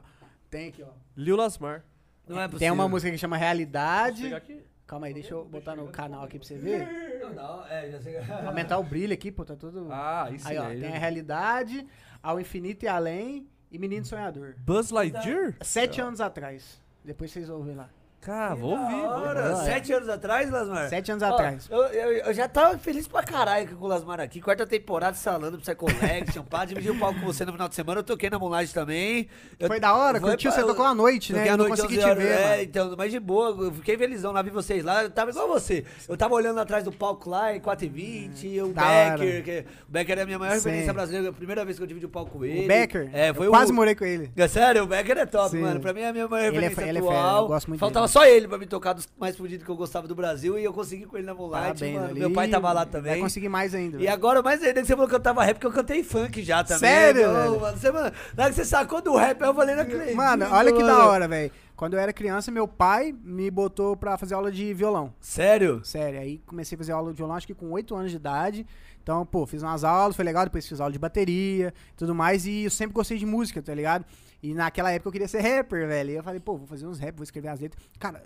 Tem 0.49 0.69
aqui, 0.69 0.83
ó. 0.83 0.89
Lil 1.15 1.35
Lasmar. 1.35 1.83
Não 2.27 2.39
é 2.39 2.45
possível. 2.45 2.59
Tem 2.59 2.71
uma 2.71 2.87
música 2.87 3.11
que 3.11 3.17
chama 3.17 3.37
Realidade. 3.37 4.23
pegar 4.23 4.37
aqui. 4.37 4.63
Calma 4.85 5.07
aí, 5.07 5.13
deixa 5.13 5.33
eu 5.33 5.45
botar 5.45 5.73
no 5.75 5.87
canal 5.87 6.23
aqui 6.23 6.37
pra 6.37 6.45
você 6.45 6.57
ver. 6.57 6.85
Não, 7.21 7.33
não, 7.33 7.65
é, 7.67 7.89
já 7.89 8.01
sei. 8.01 8.17
Aumentar 8.45 8.77
o 8.77 8.83
brilho 8.83 9.13
aqui, 9.13 9.31
pô, 9.31 9.45
tá 9.45 9.55
tudo. 9.55 9.87
Ah, 9.89 10.29
isso 10.33 10.45
aí, 10.47 10.57
ó, 10.57 10.65
aí. 10.65 10.81
tem 10.81 10.93
a 10.93 10.99
realidade, 10.99 11.87
ao 12.21 12.41
infinito 12.41 12.83
e 12.83 12.89
além 12.89 13.47
e 13.71 13.79
Menino 13.79 14.05
Sonhador. 14.05 14.55
Buzz 14.57 14.91
Lightyear? 14.91 15.55
Sete 15.61 16.01
anos 16.01 16.19
atrás. 16.19 16.81
Depois 17.05 17.31
vocês 17.31 17.49
ouvem 17.49 17.73
lá. 17.73 17.89
Cara, 18.21 18.53
vou 18.53 18.77
ouvir. 18.77 18.93
é. 19.39 19.65
sete 19.65 19.91
anos 19.93 20.07
atrás, 20.07 20.51
Lasmar? 20.51 20.89
Sete 20.89 21.11
anos 21.11 21.23
Ó, 21.23 21.33
atrás. 21.33 21.67
Eu, 21.71 21.79
eu- 21.85 22.11
eu 22.25 22.33
já 22.35 22.47
tava 22.47 22.77
feliz 22.77 23.07
pra 23.07 23.23
caralho 23.23 23.75
com 23.75 23.83
o 23.83 23.87
Lasmar 23.87 24.19
aqui. 24.19 24.39
Quarta 24.39 24.63
temporada, 24.67 25.15
salando 25.17 25.53
pro 25.57 25.61
Psycollection, 25.61 26.43
pá. 26.43 26.63
Dividi 26.63 26.91
o 26.91 26.99
palco 26.99 27.19
com 27.19 27.25
você 27.25 27.43
no 27.45 27.51
final 27.51 27.67
de 27.67 27.73
semana. 27.73 28.01
Eu 28.01 28.03
toquei 28.03 28.29
na 28.29 28.37
Moonlight 28.37 28.71
também. 28.75 29.27
Eu- 29.59 29.67
Foi 29.67 29.79
da 29.79 29.95
hora, 29.95 30.19
Foi 30.19 30.29
curtiu? 30.29 30.51
Você 30.51 30.61
tocou 30.61 30.85
à 30.85 30.93
noite, 30.93 31.33
né? 31.33 31.47
Eu 31.47 31.57
não 31.57 31.67
noite, 31.67 31.81
consegui 31.81 31.97
11 31.97 32.09
te 32.09 32.15
ver, 32.15 32.31
É, 32.31 32.49
mano. 32.49 32.61
então, 32.61 32.95
mas 32.95 33.11
de 33.11 33.19
boa. 33.19 33.65
Eu 33.65 33.71
fiquei 33.73 33.97
felizão 33.97 34.31
lá, 34.31 34.43
vi 34.43 34.51
vocês 34.51 34.83
lá. 34.85 35.01
Eu 35.03 35.09
tava 35.09 35.31
igual 35.31 35.47
você. 35.47 35.83
Eu 36.07 36.15
tava 36.15 36.35
olhando 36.35 36.59
atrás 36.59 36.83
do 36.83 36.91
palco 36.91 37.27
lá, 37.27 37.55
em 37.55 37.59
4h20. 37.59 38.43
e 38.47 38.61
o 38.61 38.71
Da 38.71 38.81
Becker, 38.83 39.27
hora. 39.33 39.41
que, 39.41 39.65
o 39.87 39.91
Becker 39.91 40.19
é 40.19 40.21
a 40.21 40.25
minha 40.27 40.37
maior 40.37 40.51
Sim. 40.59 40.69
referência 40.69 40.93
brasileira. 40.93 41.29
A 41.29 41.33
primeira 41.33 41.65
vez 41.65 41.77
que 41.77 41.83
eu 41.83 41.87
dividi 41.87 42.05
o 42.05 42.09
palco 42.09 42.37
com 42.37 42.45
ele. 42.45 42.65
O 42.65 42.67
Becker? 42.67 43.09
É, 43.13 43.33
foi 43.33 43.47
eu 43.47 43.49
o. 43.49 43.53
quase 43.53 43.73
morei 43.73 43.95
com 43.95 44.05
ele. 44.05 44.31
É 44.37 44.47
sério, 44.47 44.83
o 44.83 44.85
Becker 44.85 45.17
é 45.17 45.25
top, 45.25 45.49
Sim. 45.49 45.61
mano. 45.61 45.79
Pra 45.79 45.91
mim 45.91 46.01
é 46.01 46.09
a 46.09 46.13
minha 46.13 46.27
maior 46.27 46.45
Ele 46.53 46.57
é 46.57 46.59
referência 46.69 46.83
fe- 46.83 46.89
ele 46.89 46.97
é 46.99 47.01
atual. 47.01 47.15
fera, 47.31 47.37
eu 47.43 47.47
gosto 47.47 47.67
muito 47.67 47.79
Faltava 47.79 48.05
dele. 48.05 48.10
Só 48.11 48.25
ele 48.25 48.47
pra 48.47 48.57
me 48.57 48.65
tocar 48.67 48.93
dos 48.93 49.07
mais 49.19 49.35
fudidos 49.35 49.65
que 49.65 49.71
eu 49.71 49.75
gostava 49.75 50.07
do 50.07 50.13
Brasil 50.13 50.59
e 50.59 50.63
eu 50.63 50.73
consegui 50.73 51.05
com 51.05 51.17
ele 51.17 51.25
na 51.25 51.33
Moonlight, 51.33 51.83
mano. 51.93 52.05
ali. 52.07 52.19
Meu 52.19 52.31
pai 52.31 52.47
tava 52.47 52.67
lá 52.71 52.83
Vai 52.83 52.91
também. 52.91 53.19
conseguir 53.21 53.49
mais 53.49 53.73
ainda. 53.73 53.97
E 53.97 53.99
velho. 54.01 54.11
agora, 54.13 54.41
mais 54.43 54.61
ainda 54.61 54.81
que 54.81 54.87
você 54.87 54.93
falou 54.93 55.07
que 55.07 55.15
eu 55.15 55.19
cantava 55.19 55.43
rap, 55.43 55.55
porque 55.55 55.67
eu 55.67 55.71
cantei 55.71 56.03
funk 56.03 56.43
já 56.43 56.63
também. 56.63 56.79
Sério, 56.89 57.21
velho? 57.33 57.59
Mano, 57.59 57.77
você, 57.77 57.91
mano, 57.91 58.11
na 58.35 58.43
hora 58.43 58.51
que 58.53 58.55
você 58.57 58.65
sacou 58.65 59.01
do 59.01 59.15
rap, 59.15 59.41
eu 59.41 59.53
falei, 59.53 59.75
não 59.75 59.83
acredito. 59.83 60.15
Mano, 60.15 60.45
olha 60.51 60.71
que 60.71 60.83
da 60.83 61.05
hora, 61.07 61.27
velho. 61.27 61.51
Quando 61.75 61.93
eu 61.95 61.99
era 61.99 62.13
criança, 62.13 62.51
meu 62.51 62.67
pai 62.67 63.15
me 63.23 63.49
botou 63.49 63.97
pra 63.97 64.15
fazer 64.17 64.35
aula 64.35 64.51
de 64.51 64.71
violão. 64.73 65.11
Sério? 65.19 65.81
Sério, 65.83 66.19
aí 66.19 66.37
comecei 66.45 66.75
a 66.75 66.77
fazer 66.77 66.91
aula 66.91 67.11
de 67.11 67.17
violão, 67.17 67.35
acho 67.35 67.47
que 67.47 67.55
com 67.55 67.71
8 67.71 67.95
anos 67.95 68.11
de 68.11 68.17
idade. 68.17 68.67
Então, 69.01 69.25
pô, 69.25 69.47
fiz 69.47 69.63
umas 69.63 69.83
aulas, 69.83 70.15
foi 70.15 70.23
legal, 70.23 70.43
depois 70.43 70.67
fiz 70.67 70.79
aula 70.79 70.93
de 70.93 70.99
bateria 70.99 71.73
e 71.93 71.95
tudo 71.97 72.13
mais. 72.13 72.45
E 72.45 72.65
eu 72.65 72.69
sempre 72.69 72.93
gostei 72.93 73.17
de 73.17 73.25
música, 73.25 73.59
tá 73.63 73.73
ligado? 73.73 74.05
E 74.43 74.53
naquela 74.53 74.91
época 74.91 75.09
eu 75.09 75.11
queria 75.11 75.27
ser 75.27 75.41
rapper, 75.41 75.87
velho. 75.87 76.09
E 76.11 76.15
eu 76.15 76.23
falei, 76.23 76.39
pô, 76.39 76.57
vou 76.57 76.67
fazer 76.67 76.87
uns 76.87 76.99
rap, 76.99 77.15
vou 77.15 77.23
escrever 77.23 77.49
as 77.49 77.59
letras. 77.59 77.83
Cara, 77.99 78.23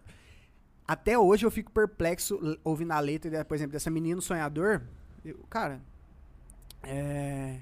até 0.87 1.17
hoje 1.17 1.45
eu 1.45 1.51
fico 1.51 1.71
perplexo 1.71 2.39
ouvindo 2.63 2.91
a 2.91 2.99
letra, 2.99 3.43
por 3.43 3.55
exemplo, 3.55 3.73
dessa 3.73 3.89
Menino 3.91 4.21
Sonhador. 4.21 4.81
Eu- 5.23 5.39
cara, 5.49 5.81
é. 6.83 7.59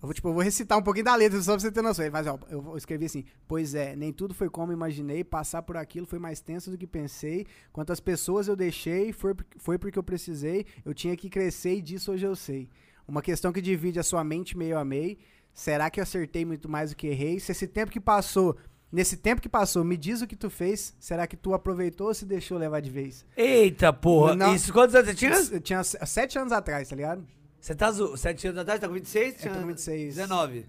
Eu 0.00 0.06
vou, 0.08 0.14
tipo, 0.14 0.28
eu 0.28 0.32
vou 0.32 0.42
recitar 0.42 0.76
um 0.76 0.82
pouquinho 0.82 1.04
da 1.04 1.14
letra 1.14 1.40
só 1.40 1.52
pra 1.52 1.60
você 1.60 1.70
ter 1.70 1.80
noção. 1.80 2.04
Ele 2.04 2.10
faz, 2.10 2.26
ó, 2.26 2.36
eu 2.50 2.60
vou 2.60 2.76
escrever 2.76 3.06
assim: 3.06 3.24
Pois 3.46 3.72
é, 3.74 3.94
nem 3.94 4.12
tudo 4.12 4.34
foi 4.34 4.50
como 4.50 4.72
imaginei, 4.72 5.22
passar 5.22 5.62
por 5.62 5.76
aquilo 5.76 6.06
foi 6.06 6.18
mais 6.18 6.40
tenso 6.40 6.72
do 6.72 6.76
que 6.76 6.88
pensei. 6.88 7.46
Quantas 7.72 8.00
pessoas 8.00 8.48
eu 8.48 8.56
deixei, 8.56 9.12
foi, 9.12 9.32
foi 9.58 9.78
porque 9.78 9.96
eu 9.96 10.02
precisei. 10.02 10.66
Eu 10.84 10.92
tinha 10.92 11.16
que 11.16 11.30
crescer 11.30 11.74
e 11.76 11.82
disso 11.82 12.10
hoje 12.10 12.26
eu 12.26 12.34
sei. 12.34 12.68
Uma 13.06 13.22
questão 13.22 13.52
que 13.52 13.60
divide 13.60 14.00
a 14.00 14.02
sua 14.02 14.24
mente 14.24 14.56
meio 14.58 14.76
a 14.76 14.84
meio. 14.84 15.16
Será 15.54 15.90
que 15.90 16.00
eu 16.00 16.02
acertei 16.02 16.44
muito 16.44 16.68
mais 16.68 16.90
do 16.90 16.96
que 16.96 17.06
errei? 17.06 17.38
Se 17.38 17.52
esse 17.52 17.66
tempo 17.66 17.90
que 17.92 18.00
passou, 18.00 18.56
nesse 18.90 19.16
tempo 19.16 19.40
que 19.40 19.48
passou, 19.48 19.84
me 19.84 19.96
diz 19.96 20.22
o 20.22 20.26
que 20.26 20.36
tu 20.36 20.48
fez, 20.48 20.94
será 20.98 21.26
que 21.26 21.36
tu 21.36 21.54
aproveitou 21.54 22.08
ou 22.08 22.14
se 22.14 22.24
deixou 22.24 22.58
levar 22.58 22.80
de 22.80 22.90
vez? 22.90 23.24
Eita, 23.36 23.92
porra. 23.92 24.34
Não. 24.34 24.54
Isso, 24.54 24.72
quantos 24.72 24.94
anos 24.94 25.08
você 25.08 25.14
tinha? 25.14 25.32
Eu 25.52 25.60
tinha 25.60 25.82
sete 25.84 26.38
anos 26.38 26.52
atrás, 26.52 26.88
tá 26.88 26.96
ligado? 26.96 27.26
Você 27.60 27.74
tá 27.74 27.92
zo... 27.92 28.16
sete 28.16 28.46
anos 28.48 28.60
atrás, 28.60 28.80
tá 28.80 28.88
com 28.88 28.94
26? 28.94 29.34
Eu 29.34 29.40
Tinha 29.40 29.54
tô 29.54 29.60
com 29.60 29.66
26. 29.68 30.16
19. 30.16 30.66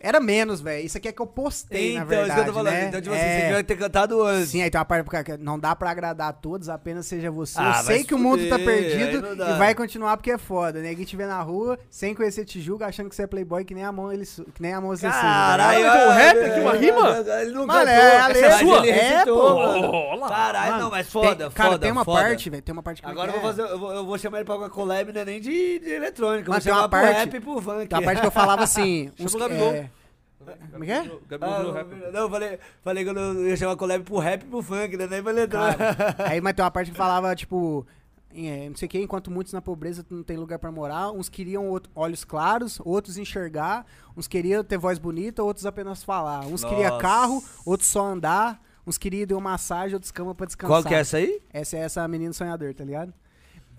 Era 0.00 0.20
menos, 0.20 0.60
velho. 0.60 0.86
Isso 0.86 0.96
aqui 0.96 1.08
é 1.08 1.12
que 1.12 1.20
eu 1.20 1.26
postei, 1.26 1.94
na 1.94 2.04
então, 2.04 2.06
verdade, 2.08 2.28
isso 2.30 2.34
que 2.34 2.40
eu 2.40 2.46
tô 2.46 2.52
falando. 2.52 2.72
né? 2.72 2.84
Então, 2.86 3.00
tipo 3.00 3.14
assim, 3.14 3.24
É. 3.24 3.36
você 3.40 3.46
devia 3.48 3.64
ter 3.64 3.76
cantado 3.76 4.22
antes. 4.22 4.50
Sim, 4.50 4.62
aí 4.62 4.70
tem 4.70 4.78
uma 4.78 4.84
parte 4.84 5.04
porque 5.04 5.36
não 5.38 5.58
dá 5.58 5.74
pra 5.74 5.90
agradar 5.90 6.28
a 6.28 6.32
todos, 6.32 6.68
apenas 6.68 7.04
seja 7.06 7.32
você. 7.32 7.58
Ah, 7.58 7.78
eu 7.80 7.84
sei 7.84 7.98
se 7.98 8.04
que 8.04 8.14
o 8.14 8.18
mundo 8.18 8.48
tá 8.48 8.58
fuder, 8.60 8.64
perdido 8.64 9.26
e 9.42 9.58
vai 9.58 9.74
continuar 9.74 10.16
porque 10.16 10.30
é 10.30 10.38
foda. 10.38 10.80
Ninguém 10.80 11.04
te 11.04 11.16
vê 11.16 11.26
na 11.26 11.42
rua, 11.42 11.76
sem 11.90 12.14
conhecer 12.14 12.44
te 12.44 12.60
julga, 12.60 12.86
achando 12.86 13.08
que 13.08 13.16
você 13.16 13.22
é 13.22 13.26
playboy, 13.26 13.64
que 13.64 13.74
nem 13.74 13.82
a 13.82 13.90
mão 13.90 14.12
ele 14.12 14.24
su- 14.24 14.44
que 14.54 14.62
nem 14.62 14.72
a 14.72 14.80
mão 14.80 14.90
você 14.90 15.06
suja, 15.08 15.20
tá 15.20 15.20
Caralho? 15.20 15.82
Pô, 15.84 15.88
olha, 15.90 16.12
rap 16.12 16.38
aqui, 16.38 16.60
uma 16.60 16.72
rima? 16.74 17.08
Ele 17.42 17.50
não 17.50 17.66
Mano, 17.66 17.78
cantou. 17.80 17.88
é 17.92 18.16
a 18.18 18.18
Essa 18.18 18.28
letra 18.28 18.48
mas 18.50 18.58
sua. 18.60 18.86
É, 18.86 19.24
pô. 19.24 20.28
Caralho, 20.28 20.78
não, 20.78 20.90
mas 20.90 21.06
tem- 21.08 21.22
foda, 21.22 21.50
Cara, 21.50 21.70
foda, 21.70 21.78
tem 21.80 21.90
uma 21.92 22.04
foda. 22.04 22.20
parte, 22.22 22.50
velho, 22.50 22.62
tem 22.62 22.72
uma 22.72 22.82
parte 22.84 23.02
que 23.02 23.08
Agora 23.08 23.32
eu 23.32 23.36
é, 23.36 23.40
vou, 23.40 23.48
fazer, 23.50 23.62
eu, 23.62 23.78
vou, 23.78 23.92
eu 23.92 24.06
vou 24.06 24.16
chamar 24.18 24.38
ele 24.38 24.44
pra 24.44 24.54
uma 24.56 24.70
collab, 24.70 25.12
não 25.12 25.20
é 25.20 25.24
nem 25.24 25.40
de, 25.40 25.78
de 25.80 25.90
eletrônica. 25.90 26.48
Mas 26.50 26.62
tem 26.62 26.72
uma 26.72 26.82
chamar 26.82 26.88
pro 26.88 27.00
parte- 27.00 27.18
rap 27.18 27.34
e 27.34 27.40
pro 27.40 27.60
funk. 27.60 27.86
Tem 27.88 27.98
uma 27.98 28.04
parte 28.04 28.20
que 28.20 28.26
eu 28.26 28.30
falava 28.30 28.62
assim. 28.62 29.10
Chama 29.16 29.30
o 29.34 29.38
Gabigol. 29.38 29.87
Como 30.72 30.84
é 30.84 30.86
que 30.86 30.92
é? 30.92 31.10
Gabriel 31.28 31.54
Ah, 31.76 32.10
não, 32.12 32.20
eu 32.22 32.30
falei, 32.30 32.58
falei 32.82 33.04
que 33.04 33.10
eu 33.10 33.46
ia 33.46 33.56
chamar 33.56 33.76
collab 33.76 34.04
pro 34.04 34.18
rap 34.18 34.42
e 34.42 34.46
pro 34.46 34.62
funk, 34.62 34.96
né? 34.96 35.06
Nem 35.06 35.18
eletrônica. 35.18 35.94
Cara, 35.94 36.28
aí, 36.30 36.40
mas 36.40 36.54
tem 36.54 36.64
uma 36.64 36.70
parte 36.70 36.90
que 36.90 36.96
falava, 36.96 37.34
tipo, 37.34 37.86
é, 38.34 38.68
não 38.68 38.76
sei 38.76 38.86
o 38.86 38.88
que, 38.90 38.98
enquanto 39.00 39.30
muitos 39.30 39.52
na 39.52 39.60
pobreza 39.62 40.04
não 40.10 40.22
tem 40.22 40.36
lugar 40.36 40.58
pra 40.58 40.70
morar, 40.70 41.10
uns 41.10 41.28
queriam 41.28 41.68
outro- 41.68 41.90
olhos 41.94 42.24
claros, 42.24 42.80
outros 42.84 43.16
enxergar, 43.18 43.84
uns 44.16 44.26
queriam 44.28 44.62
ter 44.62 44.78
voz 44.78 44.98
bonita, 44.98 45.42
outros 45.42 45.64
apenas 45.66 46.02
falar. 46.04 46.40
Uns 46.46 46.62
queriam 46.64 46.98
carro, 46.98 47.42
outros 47.64 47.88
só 47.88 48.04
andar, 48.06 48.60
uns 48.86 48.98
queriam 48.98 49.26
dar 49.26 49.34
uma 49.36 49.50
massagem, 49.52 49.94
outros 49.94 50.10
cama 50.12 50.34
pra 50.34 50.46
descansar. 50.46 50.74
Qual 50.76 50.84
que 50.84 50.94
é 50.94 50.98
essa 51.00 51.16
aí? 51.16 51.40
Essa 51.52 51.76
é 51.76 51.80
essa 51.80 52.06
menina 52.08 52.32
sonhador, 52.32 52.74
tá 52.74 52.84
ligado? 52.84 53.12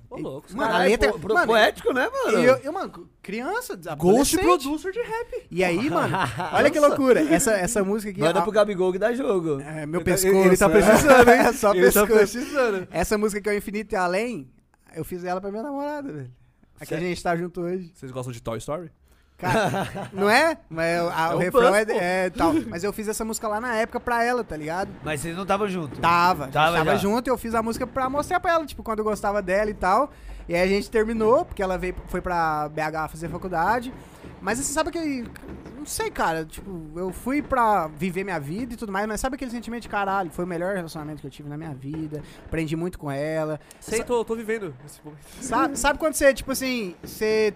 Ô, 0.09 0.17
louco. 0.17 0.47
Mano, 0.51 0.63
a 0.63 0.67
Caralho, 0.71 0.89
letra. 0.89 1.13
po- 1.13 1.33
mano, 1.33 1.45
poético, 1.47 1.93
né, 1.93 2.09
mano? 2.09 2.37
eu, 2.39 2.55
eu, 2.57 2.73
mano, 2.73 3.09
criança, 3.21 3.79
Ghost 3.97 4.37
producer 4.39 4.91
de 4.91 5.01
rap. 5.01 5.47
E 5.51 5.63
aí, 5.63 5.89
mano, 5.89 6.15
olha 6.53 6.71
que 6.71 6.79
loucura. 6.79 7.21
Essa, 7.33 7.51
essa 7.51 7.83
música 7.83 8.09
aqui. 8.11 8.19
Manda 8.19 8.39
a- 8.39 8.41
pro 8.41 8.51
Gabigol 8.51 8.91
que 8.91 8.97
dá 8.97 9.13
jogo. 9.13 9.59
é, 9.61 9.85
meu 9.85 9.99
Ele 10.01 10.05
tá- 10.05 10.11
pescoço. 10.11 10.35
ele 10.47 10.57
tá 10.57 10.67
né? 10.67 10.73
precisando, 10.81 11.29
hein? 11.29 11.53
Só 11.53 11.73
Ele 11.73 11.91
tá 11.91 12.01
pescoço. 12.07 12.17
precisando. 12.37 12.87
Essa 12.89 13.17
música 13.17 13.41
que 13.41 13.49
é 13.49 13.51
o 13.53 13.55
Infinito 13.57 13.93
e 13.93 13.95
Além, 13.95 14.49
eu 14.95 15.05
fiz 15.05 15.23
ela 15.23 15.39
pra 15.39 15.51
minha 15.51 15.61
namorada, 15.63 16.11
velho. 16.11 16.31
Aqui 16.79 16.93
a 16.95 16.99
gente 16.99 17.21
tá 17.21 17.35
junto 17.35 17.61
hoje. 17.61 17.91
Vocês 17.93 18.11
gostam 18.11 18.31
de 18.31 18.41
Toy 18.41 18.57
Story? 18.57 18.89
Cara, 19.39 20.09
não 20.11 20.29
é? 20.29 20.57
Mas 20.69 20.99
a- 20.99 21.29
É 21.31 21.33
o 21.33 21.37
um 21.37 21.39
refrão 21.39 21.73
é, 21.75 21.85
é 22.25 22.29
tal. 22.29 22.53
Mas 22.67 22.83
eu 22.83 22.91
fiz 22.91 23.07
essa 23.07 23.23
música 23.23 23.47
lá 23.47 23.61
na 23.61 23.73
época 23.75 23.99
pra 23.99 24.23
ela, 24.23 24.43
tá 24.43 24.57
ligado? 24.57 24.89
Mas 25.03 25.21
vocês 25.21 25.35
não 25.35 25.43
estavam 25.43 25.67
juntos. 25.69 25.97
Tava. 25.99 26.47
Tava 26.49 26.77
Tava, 26.77 26.91
já. 26.91 26.95
junto 26.97 27.27
e 27.27 27.31
eu 27.31 27.37
fiz 27.37 27.55
a 27.55 27.63
música 27.63 27.87
pra 27.87 28.09
mostrar 28.09 28.39
pra 28.39 28.51
ela, 28.51 28.65
tipo, 28.65 28.83
quando 28.83 28.99
eu 28.99 29.05
gostava 29.05 29.41
dela 29.41 29.69
e 29.69 29.73
tal. 29.73 30.11
E 30.47 30.55
aí 30.55 30.61
a 30.61 30.67
gente 30.67 30.89
terminou, 30.89 31.45
porque 31.45 31.61
ela 31.61 31.77
veio, 31.77 31.95
foi 32.07 32.21
pra 32.21 32.67
BH 32.69 33.07
fazer 33.09 33.29
faculdade. 33.29 33.93
Mas 34.41 34.57
você 34.57 34.73
sabe 34.73 34.89
aquele. 34.89 35.29
Não 35.77 35.85
sei, 35.85 36.09
cara. 36.09 36.43
Tipo, 36.45 36.89
eu 36.95 37.11
fui 37.11 37.41
pra 37.41 37.87
viver 37.87 38.23
minha 38.23 38.39
vida 38.39 38.73
e 38.73 38.77
tudo 38.77 38.91
mais, 38.91 39.05
mas 39.07 39.19
sabe 39.21 39.35
aquele 39.35 39.51
sentimento 39.51 39.83
de 39.83 39.89
caralho? 39.89 40.29
Foi 40.31 40.43
o 40.45 40.47
melhor 40.47 40.75
relacionamento 40.75 41.21
que 41.21 41.27
eu 41.27 41.31
tive 41.31 41.47
na 41.49 41.57
minha 41.57 41.73
vida. 41.73 42.21
Aprendi 42.45 42.75
muito 42.75 42.97
com 42.99 43.09
ela. 43.11 43.59
Sei, 43.79 44.03
tô, 44.03 44.23
tô 44.25 44.35
vivendo 44.35 44.73
esse 44.85 44.99
momento. 45.03 45.21
Sabe, 45.41 45.77
sabe 45.77 45.99
quando 45.99 46.13
você, 46.13 46.33
tipo 46.33 46.51
assim, 46.51 46.95
você. 47.03 47.53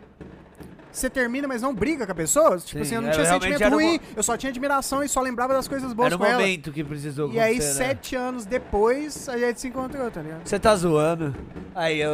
Você 0.97 1.09
termina, 1.09 1.47
mas 1.47 1.61
não 1.61 1.73
briga 1.73 2.05
com 2.05 2.11
a 2.11 2.15
pessoa. 2.15 2.57
Tipo 2.59 2.77
Sim, 2.77 2.81
assim, 2.81 2.95
eu 2.95 3.01
não 3.01 3.09
é, 3.09 3.11
tinha 3.11 3.23
realmente 3.23 3.43
sentimento 3.51 3.63
era 3.63 3.75
ruim, 3.75 3.97
uma- 3.97 4.17
eu 4.17 4.23
só 4.23 4.37
tinha 4.37 4.49
admiração 4.49 5.03
e 5.03 5.09
só 5.09 5.19
lembrava 5.21 5.53
das 5.53 5.67
coisas 5.67 5.91
boas 5.91 6.07
Era 6.07 6.15
o 6.15 6.19
com 6.19 6.25
ela. 6.25 6.39
momento 6.39 6.71
que 6.71 6.83
precisou 6.83 7.31
E 7.31 7.39
aí, 7.39 7.55
né? 7.55 7.61
sete 7.61 8.15
anos 8.15 8.45
depois, 8.45 9.27
a 9.27 9.37
gente 9.37 9.59
se 9.59 9.67
encontrou, 9.67 10.09
tá 10.11 10.21
ligado? 10.21 10.45
Você 10.47 10.59
tá 10.59 10.75
zoando. 10.75 11.35
Aí, 11.75 11.99
eu, 11.99 12.11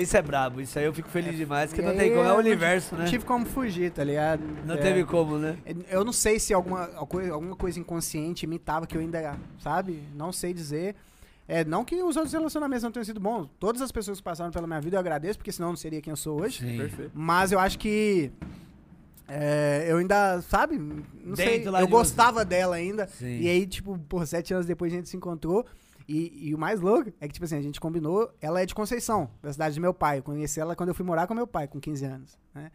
isso 0.00 0.16
é 0.16 0.22
brabo. 0.22 0.60
Isso 0.60 0.78
aí 0.78 0.84
eu 0.84 0.94
fico 0.94 1.08
feliz 1.08 1.36
demais, 1.36 1.72
que 1.72 1.80
E 1.80 1.84
não 1.84 1.96
tem 1.96 2.10
como. 2.14 2.24
É 2.28 2.32
o 2.32 2.38
universo, 2.38 2.94
né? 2.94 3.02
Não 3.04 3.10
tive 3.10 3.24
como 3.24 3.44
fugir, 3.44 3.90
tá 3.90 4.04
ligado? 4.04 4.42
Não 4.64 4.74
É. 4.76 4.78
teve 4.78 5.04
como, 5.04 5.36
né? 5.36 5.56
Eu 5.90 6.04
não 6.04 6.12
sei 6.12 6.38
se 6.38 6.54
alguma, 6.54 6.88
alguma 6.96 7.56
coisa 7.56 7.80
inconsciente 7.80 8.44
imitava 8.44 8.86
que 8.86 8.96
eu 8.96 9.00
ainda, 9.00 9.34
sabe? 9.58 10.02
Não 10.14 10.32
sei 10.32 10.54
dizer. 10.54 10.94
É, 11.46 11.64
não 11.64 11.84
que 11.84 11.94
os 12.02 12.16
outros 12.16 12.32
relacionamentos 12.32 12.82
não 12.82 12.90
tenham 12.90 13.04
sido 13.04 13.20
bons. 13.20 13.48
Todas 13.58 13.82
as 13.82 13.92
pessoas 13.92 14.18
que 14.18 14.24
passaram 14.24 14.50
pela 14.50 14.66
minha 14.66 14.80
vida 14.80 14.96
eu 14.96 15.00
agradeço, 15.00 15.38
porque 15.38 15.52
senão 15.52 15.68
eu 15.68 15.72
não 15.72 15.76
seria 15.76 16.00
quem 16.00 16.10
eu 16.10 16.16
sou 16.16 16.40
hoje. 16.40 16.60
Sim. 16.60 16.78
Perfeito. 16.78 17.10
Mas 17.14 17.52
eu 17.52 17.58
acho 17.58 17.78
que. 17.78 18.32
é, 19.28 19.86
eu 19.88 19.98
ainda, 19.98 20.40
sabe? 20.42 20.78
Não 20.78 21.36
sei. 21.36 21.58
Dentro 21.58 21.72
lá 21.72 21.80
Eu 21.80 21.86
de 21.86 21.92
gostava 21.92 22.44
dela 22.44 22.76
ainda. 22.76 23.06
Sim. 23.06 23.40
E 23.40 23.48
aí, 23.48 23.66
tipo, 23.66 23.98
por 23.98 24.26
sete 24.26 24.54
anos 24.54 24.66
depois 24.66 24.92
a 24.92 24.96
gente 24.96 25.08
se 25.08 25.16
encontrou. 25.16 25.66
E, 26.06 26.48
e 26.48 26.54
o 26.54 26.58
mais 26.58 26.80
louco 26.80 27.10
é 27.20 27.26
que, 27.26 27.32
tipo 27.34 27.44
assim, 27.44 27.56
a 27.56 27.62
gente 27.62 27.80
combinou. 27.80 28.30
Ela 28.40 28.62
é 28.62 28.66
de 28.66 28.74
Conceição, 28.74 29.28
da 29.42 29.52
cidade 29.52 29.74
do 29.74 29.80
meu 29.80 29.92
pai. 29.92 30.18
Eu 30.18 30.22
conheci 30.22 30.60
ela 30.60 30.74
quando 30.74 30.90
eu 30.90 30.94
fui 30.94 31.04
morar 31.04 31.26
com 31.26 31.34
meu 31.34 31.46
pai, 31.46 31.66
com 31.68 31.80
15 31.80 32.04
anos, 32.04 32.38
né? 32.54 32.70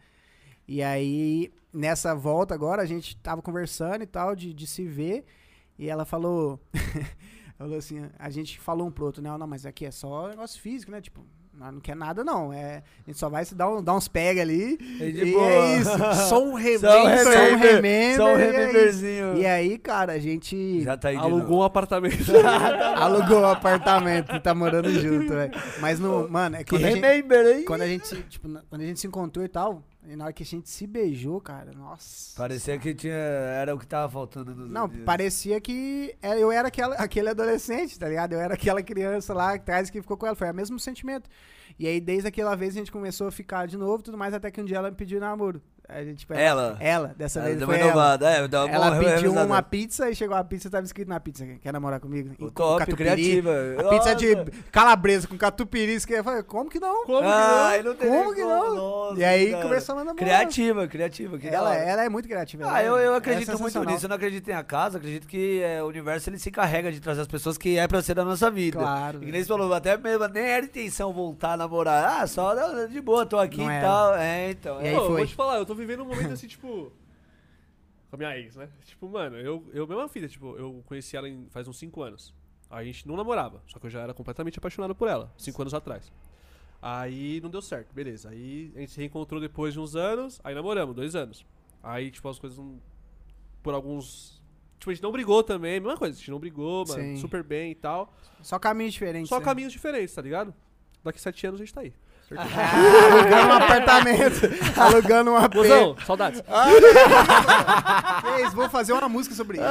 E 0.66 0.80
aí, 0.82 1.52
nessa 1.72 2.14
volta 2.14 2.54
agora, 2.54 2.82
a 2.82 2.86
gente 2.86 3.16
tava 3.16 3.42
conversando 3.42 4.02
e 4.02 4.06
tal, 4.06 4.36
de, 4.36 4.54
de 4.54 4.66
se 4.66 4.84
ver. 4.84 5.24
E 5.76 5.88
ela 5.88 6.04
falou. 6.04 6.60
falou 7.66 7.78
assim: 7.78 8.06
a 8.18 8.30
gente 8.30 8.58
falou 8.58 8.86
um 8.86 8.90
pro 8.90 9.06
outro, 9.06 9.22
né? 9.22 9.36
Não, 9.36 9.46
mas 9.46 9.66
aqui 9.66 9.86
é 9.86 9.90
só 9.90 10.28
negócio 10.28 10.60
físico, 10.60 10.90
né? 10.90 11.00
Tipo, 11.00 11.24
nós 11.52 11.74
não 11.74 11.80
quer 11.80 11.94
nada, 11.94 12.24
não. 12.24 12.52
É, 12.52 12.82
a 13.06 13.10
gente 13.10 13.18
só 13.18 13.28
vai 13.28 13.44
se 13.44 13.54
dar, 13.54 13.68
um, 13.68 13.82
dar 13.82 13.94
uns 13.94 14.08
pega 14.08 14.40
ali. 14.40 14.78
É 14.98 15.10
de 15.10 15.24
e 15.24 15.32
boa. 15.32 15.44
é 15.46 15.76
isso. 15.78 15.90
Só 16.28 16.42
um 16.42 16.54
remendo. 16.54 16.80
Só 16.80 16.88
um 16.88 17.02
Só 17.02 17.02
um 17.02 17.06
remember, 17.06 17.74
remember, 17.74 18.16
Só 18.16 18.24
um 18.24 18.28
e 18.38 18.42
é 18.42 18.50
rememberzinho. 18.50 19.36
E 19.36 19.46
aí, 19.46 19.78
cara, 19.78 20.12
a 20.14 20.18
gente 20.18 20.80
Já 20.82 20.96
tá 20.96 21.10
Alugou 21.20 21.60
um 21.60 21.62
apartamento. 21.62 22.16
alugou 22.96 23.40
o 23.40 23.46
apartamento 23.46 24.34
e 24.34 24.40
tá 24.40 24.54
morando 24.54 24.90
junto, 24.90 25.34
velho. 25.34 25.52
Mas, 25.80 26.00
no, 26.00 26.28
mano, 26.30 26.56
é 26.56 26.64
Que 26.64 26.70
quando 26.70 26.84
a 26.84 26.90
gente, 26.90 27.00
remember 27.02 27.46
aí. 27.46 27.64
quando 27.64 27.82
a 27.82 27.86
gente, 27.86 28.22
tipo, 28.22 28.48
quando 28.68 28.80
a 28.80 28.86
gente 28.86 29.00
se 29.00 29.06
encontrou 29.06 29.44
e 29.44 29.48
tal, 29.48 29.82
e 30.06 30.16
na 30.16 30.24
hora 30.24 30.32
que 30.32 30.42
a 30.42 30.46
gente 30.46 30.68
se 30.68 30.86
beijou, 30.86 31.40
cara, 31.40 31.72
nossa. 31.72 32.34
Parecia 32.36 32.78
que 32.78 32.94
tinha, 32.94 33.14
era 33.14 33.74
o 33.74 33.78
que 33.78 33.86
tava 33.86 34.10
faltando 34.10 34.54
nos 34.54 34.70
Não, 34.70 34.88
dias. 34.88 35.04
parecia 35.04 35.60
que 35.60 36.16
é, 36.22 36.42
eu 36.42 36.50
era 36.50 36.68
aquela, 36.68 36.94
aquele 36.96 37.28
adolescente, 37.28 37.98
tá 37.98 38.08
ligado? 38.08 38.32
Eu 38.32 38.40
era 38.40 38.54
aquela 38.54 38.82
criança 38.82 39.34
lá 39.34 39.54
atrás 39.54 39.90
que 39.90 40.00
ficou 40.00 40.16
com 40.16 40.26
ela. 40.26 40.34
Foi 40.34 40.50
o 40.50 40.54
mesmo 40.54 40.78
sentimento. 40.78 41.28
E 41.78 41.86
aí, 41.86 42.00
desde 42.00 42.28
aquela 42.28 42.54
vez, 42.56 42.74
a 42.74 42.78
gente 42.78 42.90
começou 42.90 43.28
a 43.28 43.30
ficar 43.30 43.66
de 43.66 43.76
novo 43.76 44.00
e 44.00 44.04
tudo 44.04 44.18
mais, 44.18 44.34
até 44.34 44.50
que 44.50 44.60
um 44.60 44.64
dia 44.64 44.78
ela 44.78 44.90
me 44.90 44.96
pediu 44.96 45.20
namoro. 45.20 45.62
A 45.92 46.04
gente, 46.04 46.18
tipo, 46.18 46.34
Ela? 46.34 46.76
Ela, 46.80 47.14
dessa 47.16 47.38
Ela 47.40 47.46
vez 47.48 47.58
deu 47.58 47.66
foi 47.66 47.78
ela. 47.78 48.14
é, 48.22 48.48
deu 48.48 48.60
uma 48.60 48.68
Ela 48.70 48.90
boa 48.90 48.98
pediu 48.98 49.14
revisada. 49.16 49.46
uma 49.46 49.62
pizza 49.62 50.10
e 50.10 50.14
chegou 50.14 50.36
a 50.36 50.44
pizza 50.44 50.70
tava 50.70 50.84
escrito 50.84 51.08
na 51.08 51.18
pizza. 51.20 51.44
Quer 51.60 51.72
namorar 51.72 52.00
comigo? 52.00 52.30
O 52.34 52.46
com 52.46 52.50
top, 52.50 52.78
catupiry. 52.80 52.96
criativa. 52.96 53.50
A 53.78 53.88
pizza 53.90 54.14
de 54.14 54.34
Nossa. 54.34 54.50
calabresa 54.70 55.26
com 55.28 55.36
catupiry. 55.36 55.94
isso 55.94 56.06
que 56.06 56.14
Eu 56.14 56.24
falei, 56.24 56.42
como 56.42 56.70
que 56.70 56.78
não? 56.80 57.04
Como 57.04 57.18
que 57.20 57.26
Ai, 57.26 57.82
não? 57.82 57.94
Como 57.96 58.34
que 58.34 58.42
não? 58.44 58.74
nossa, 58.76 59.20
E 59.20 59.24
aí 59.24 59.50
cara. 59.50 59.62
começamos 59.62 60.02
a 60.02 60.04
namorar. 60.04 60.24
Criativa, 60.26 60.86
criativa. 60.88 61.38
Que 61.38 61.50
da 61.50 61.56
Ela, 61.56 61.70
hora. 61.70 61.78
ela 61.80 62.04
é 62.04 62.08
muito 62.08 62.28
criativa. 62.28 62.64
Ah, 62.70 62.80
ela 62.82 62.82
eu, 62.82 62.98
é- 62.98 63.06
eu 63.06 63.14
é 63.14 63.16
acredito 63.16 63.48
muito 63.48 63.58
sensacional. 63.58 63.92
nisso. 63.92 64.04
Eu 64.06 64.08
não 64.08 64.16
acredito 64.16 64.48
em 64.48 64.54
acaso, 64.54 64.96
acredito 64.96 65.26
que 65.26 65.62
é, 65.62 65.82
o 65.82 65.86
universo 65.86 66.28
ele 66.30 66.38
se 66.38 66.48
encarrega 66.48 66.92
de 66.92 67.00
trazer 67.00 67.22
as 67.22 67.26
pessoas 67.28 67.56
que 67.58 67.78
é 67.78 67.86
pra 67.88 68.00
ser 68.02 68.14
da 68.14 68.24
nossa 68.24 68.50
vida. 68.50 68.78
Claro. 68.78 69.18
E 69.22 69.26
que 69.26 69.32
nem 69.32 69.42
você 69.42 69.48
falou, 69.48 69.72
até 69.74 69.96
mesmo 69.96 70.26
nem 70.28 70.44
era 70.44 70.64
intenção 70.64 71.12
voltar 71.12 71.52
a 71.52 71.56
namorar. 71.56 72.20
Ah, 72.22 72.26
só 72.26 72.54
de 72.86 73.00
boa, 73.00 73.24
tô 73.26 73.38
aqui 73.38 73.58
Não 73.58 73.70
e 73.70 73.74
era. 73.74 73.86
tal. 73.86 74.14
É, 74.16 74.50
então. 74.50 74.80
E 74.80 74.88
aí 74.88 74.94
é. 74.94 74.96
Eu 74.96 75.06
foi. 75.06 75.16
vou 75.18 75.26
te 75.26 75.34
falar, 75.34 75.56
eu 75.58 75.66
tô 75.66 75.74
vivendo 75.80 76.02
um 76.02 76.06
momento 76.06 76.32
assim, 76.32 76.46
tipo. 76.46 76.92
Com 78.10 78.16
a 78.16 78.18
minha 78.18 78.36
ex, 78.38 78.56
né? 78.56 78.68
Tipo, 78.84 79.08
mano, 79.08 79.36
eu, 79.36 79.64
eu 79.72 79.86
mesma 79.86 80.08
filha, 80.08 80.28
tipo, 80.28 80.56
eu 80.56 80.82
conheci 80.86 81.16
ela 81.16 81.28
em- 81.28 81.46
faz 81.50 81.68
uns 81.68 81.78
5 81.78 82.02
anos. 82.02 82.34
A 82.68 82.82
gente 82.84 83.06
não 83.06 83.16
namorava, 83.16 83.62
só 83.66 83.78
que 83.78 83.86
eu 83.86 83.90
já 83.90 84.00
era 84.00 84.12
completamente 84.12 84.58
apaixonado 84.58 84.94
por 84.94 85.08
ela, 85.08 85.32
5 85.36 85.62
anos 85.62 85.74
atrás. 85.74 86.12
Aí 86.82 87.40
não 87.40 87.50
deu 87.50 87.60
certo, 87.60 87.92
beleza. 87.92 88.30
Aí 88.30 88.72
a 88.74 88.80
gente 88.80 88.92
se 88.92 88.98
reencontrou 88.98 89.40
depois 89.40 89.74
de 89.74 89.80
uns 89.80 89.94
anos, 89.94 90.40
aí 90.42 90.54
namoramos, 90.54 90.94
dois 90.94 91.14
anos. 91.14 91.44
Aí, 91.82 92.10
tipo, 92.10 92.28
as 92.28 92.38
coisas 92.38 92.58
não. 92.58 92.80
Por 93.62 93.74
alguns. 93.74 94.40
Tipo, 94.78 94.90
a 94.90 94.94
gente 94.94 95.02
não 95.02 95.12
brigou 95.12 95.42
também, 95.42 95.78
mesma 95.78 95.96
coisa, 95.96 96.14
a 96.14 96.18
gente 96.18 96.30
não 96.30 96.38
brigou, 96.38 96.86
mano, 96.88 97.02
Sim. 97.02 97.16
super 97.16 97.42
bem 97.42 97.72
e 97.72 97.74
tal. 97.74 98.12
Só 98.42 98.58
caminhos 98.58 98.94
diferentes. 98.94 99.28
Só 99.28 99.38
né? 99.38 99.44
caminhos 99.44 99.72
diferentes, 99.72 100.14
tá 100.14 100.22
ligado? 100.22 100.54
Daqui 101.04 101.20
sete 101.20 101.46
anos 101.46 101.60
a 101.60 101.64
gente 101.64 101.74
tá 101.74 101.82
aí. 101.82 101.92
alugando 102.38 103.48
um 103.48 103.52
apartamento. 103.52 104.40
alugando 104.80 105.30
um 105.32 105.36
AP. 105.36 105.54
Mozão, 105.56 105.96
saudades. 106.06 106.40
Que 106.40 106.46
isso, 108.42 108.54
vou 108.56 108.68
fazer 108.70 108.92
uma 108.92 109.08
música 109.08 109.34
sobre 109.34 109.58
isso. 109.58 109.66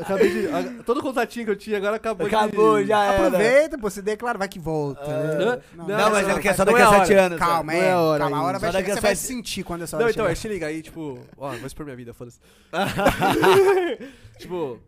Acabei 0.00 0.30
de. 0.30 0.46
a- 0.48 0.82
todo 0.84 1.02
contatinho 1.02 1.44
que 1.44 1.50
eu 1.52 1.56
tinha 1.56 1.76
agora 1.76 1.96
acabou, 1.96 2.26
Acabou, 2.26 2.78
de. 2.80 2.86
já 2.88 3.04
era. 3.04 3.26
Aproveita, 3.28 3.78
pô, 3.78 3.90
se 3.90 4.02
declara, 4.02 4.38
vai 4.38 4.48
que 4.48 4.58
volta. 4.58 5.06
né? 5.06 5.60
Não, 5.74 5.86
Não, 5.86 6.10
mas 6.10 6.22
não, 6.26 6.30
ele 6.32 6.40
quer 6.40 6.54
só 6.54 6.64
não 6.64 6.72
daqui 6.72 6.82
é 6.82 6.86
a 6.86 6.98
sete 7.00 7.14
anos. 7.14 7.38
Calma, 7.38 7.72
Não 7.72 7.80
é. 7.80 7.88
é 7.90 7.96
hora 7.96 8.20
Calma, 8.20 8.36
a 8.38 8.42
hora 8.42 8.58
vai 8.58 8.72
chegar, 8.72 8.94
você 8.94 9.00
vai 9.00 9.16
sentir 9.16 9.62
quando 9.62 9.82
essa 9.82 9.96
hora 9.96 10.04
Não, 10.04 10.10
então, 10.10 10.26
é, 10.26 10.34
se 10.34 10.48
liga 10.48 10.66
aí, 10.66 10.82
tipo. 10.82 11.18
Ó, 11.36 11.50
vou 11.50 11.66
expor 11.66 11.84
minha 11.84 11.96
vida, 11.96 12.12
foda-se. 12.12 12.40
tipo, 14.38 14.78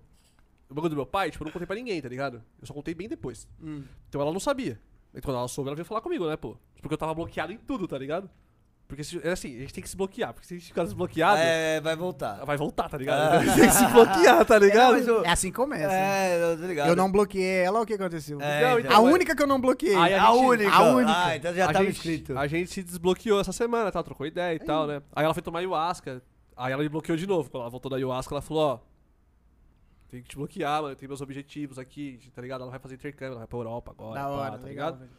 o 0.68 0.74
bagulho 0.74 0.90
do 0.90 0.97
meu 0.97 1.06
pai, 1.06 1.30
tipo, 1.30 1.44
eu 1.44 1.47
não 1.47 1.52
contei 1.52 1.66
pra 1.66 1.76
ninguém, 1.76 2.00
tá 2.00 2.08
ligado? 2.08 2.42
Eu 2.60 2.66
só 2.66 2.74
contei 2.74 2.94
bem 2.94 3.08
depois. 3.08 3.47
Hum. 3.62 3.82
Então 4.08 4.20
ela 4.20 4.32
não 4.32 4.40
sabia. 4.40 4.78
E 5.14 5.20
quando 5.20 5.36
ela 5.39 5.48
soube, 5.48 5.68
ela 5.68 5.76
veio 5.76 5.84
falar 5.86 6.00
comigo, 6.00 6.28
né, 6.28 6.36
pô? 6.36 6.56
Porque 6.80 6.94
eu 6.94 6.98
tava 6.98 7.14
bloqueado 7.14 7.52
em 7.52 7.56
tudo, 7.58 7.86
tá 7.89 7.98
ligado? 7.98 8.30
Porque 8.89 9.05
se- 9.05 9.20
é 9.22 9.30
assim, 9.30 9.56
a 9.56 9.60
gente 9.60 9.72
tem 9.74 9.82
que 9.82 9.89
se 9.89 9.97
bloquear, 9.97 10.32
porque 10.32 10.48
se 10.48 10.55
a 10.55 10.56
gente 10.56 10.66
ficar 10.66 10.82
desbloqueado, 10.82 11.40
É, 11.40 11.80
vai 11.80 11.94
voltar. 11.94 12.44
vai 12.44 12.56
voltar, 12.56 12.89
tá 12.89 12.98
ligado? 12.98 13.20
Ah. 13.20 13.39
A 13.39 13.44
gente 13.44 13.55
tem 13.60 13.68
que 13.68 13.74
se 13.74 13.86
bloquear, 13.86 14.44
tá 14.44 14.58
ligado? 14.58 14.92
mas 14.94 15.06
o- 15.08 15.24
É 15.24 15.28
assim 15.30 15.50
que 15.50 15.56
começa. 15.56 15.92
É, 15.92 16.42
eu 16.52 16.58
tô 16.58 16.66
ligado. 16.66 16.89
Eu 16.89 16.97
não 16.97 17.10
bloqueei 17.10 17.58
ela, 17.62 17.80
o 17.80 17.86
que 17.86 17.94
aconteceu? 17.94 18.40
É, 18.40 18.62
Não, 18.62 18.78
então, 18.78 18.80
então, 18.80 18.98
a 18.98 19.02
mas- 19.05 19.14
única 19.14 19.36
que 19.36 19.42
eu 19.42 19.47
não 19.47 19.60
bloqueei. 19.60 19.94
Aí 19.94 20.14
A, 20.14 20.28
a 20.28 20.32
gente- 20.32 20.44
única. 20.44 20.72
a 20.74 20.82
única. 20.94 21.24
Ah, 21.24 21.36
então 21.36 21.55
já 21.55 21.64
a 21.70 21.72
tava 21.72 21.84
gente, 21.84 21.94
escrito. 21.97 22.36
A 22.36 22.47
gente 22.48 22.68
se 22.72 22.82
desbloqueou 22.82 23.40
essa 23.40 23.52
semana, 23.52 23.92
tá? 23.92 24.02
Trocou 24.02 24.26
ideia 24.26 24.56
e 24.56 24.58
tal, 24.58 24.89
né? 24.89 25.00
Aí 25.14 25.24
ela 25.24 25.34
foi 25.34 25.42
tomar 25.42 25.60
ayahuasca. 25.60 26.20
Aí 26.56 26.72
ela 26.72 26.82
me 26.82 26.89
bloqueou 26.89 27.16
de 27.16 27.28
novo. 27.28 27.48
Quando 27.48 27.62
ela 27.62 27.70
voltou 27.70 27.89
da 27.90 27.97
ayahuasca, 27.97 28.34
ela 28.34 28.42
falou, 28.42 28.62
ó. 28.74 28.89
Tem 30.10 30.22
que 30.22 30.28
te 30.28 30.36
bloquear, 30.36 30.82
mano. 30.82 30.97
Tem 30.97 31.06
meus 31.08 31.20
objetivos 31.20 31.78
aqui, 31.78 32.18
tá 32.34 32.42
ligado? 32.42 32.62
Ela 32.62 32.70
vai 32.70 32.80
fazer 32.80 32.97
intercâmbio, 32.97 33.32
ela 33.32 33.39
vai 33.40 33.47
pra 33.47 33.58
Europa 33.58 33.92
agora. 33.92 34.14
Da 34.20 34.26
pá, 34.26 34.30
hora, 34.30 34.50
tá 34.58 34.64
legal. 34.64 34.68
ligado? 34.90 34.98
velho. 34.98 35.10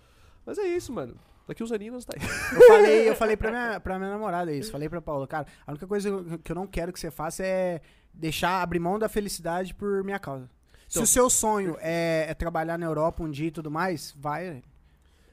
Mas 0.45 0.58
é 0.58 0.68
isso, 0.68 0.92
mano. 0.92 1.16
Daqui 1.48 1.64
uns 1.64 1.72
aninhos 1.72 2.06
tá 2.06 2.14
aí. 2.16 2.22
Eu 2.56 2.68
falei, 2.68 3.10
eu 3.10 3.16
falei 3.16 3.38
pra, 3.38 3.50
minha, 3.52 3.80
pra 3.82 3.98
minha 3.98 4.11
namorada 4.11 4.52
isso. 4.53 4.72
Falei 4.72 4.90
pra 4.90 5.02
Paula, 5.02 5.28
cara, 5.28 5.48
a 5.66 5.72
única 5.72 5.88
coisa 5.88 6.10
que 6.44 6.52
eu 6.52 6.56
não 6.56 6.68
quero 6.68 6.92
que 6.94 7.00
você 7.00 7.10
faça 7.11 7.44
é 7.45 7.82
deixar 8.14 8.61
abrir 8.61 8.80
mão 8.80 9.00
da 9.00 9.08
felicidade 9.10 9.74
por 9.74 10.03
minha 10.03 10.20
causa. 10.20 10.45
Se 10.88 10.98
Então- 10.98 11.03
o 11.03 11.08
seu 11.08 11.30
sonho 11.30 11.78
é, 11.80 12.26
é 12.30 12.34
trabalhar 12.34 12.78
na 12.78 12.86
Europa 12.86 13.24
um 13.24 13.30
dia 13.32 13.48
e 13.48 13.52
tudo 13.52 13.72
mais, 13.72 14.14
vai. 14.18 14.61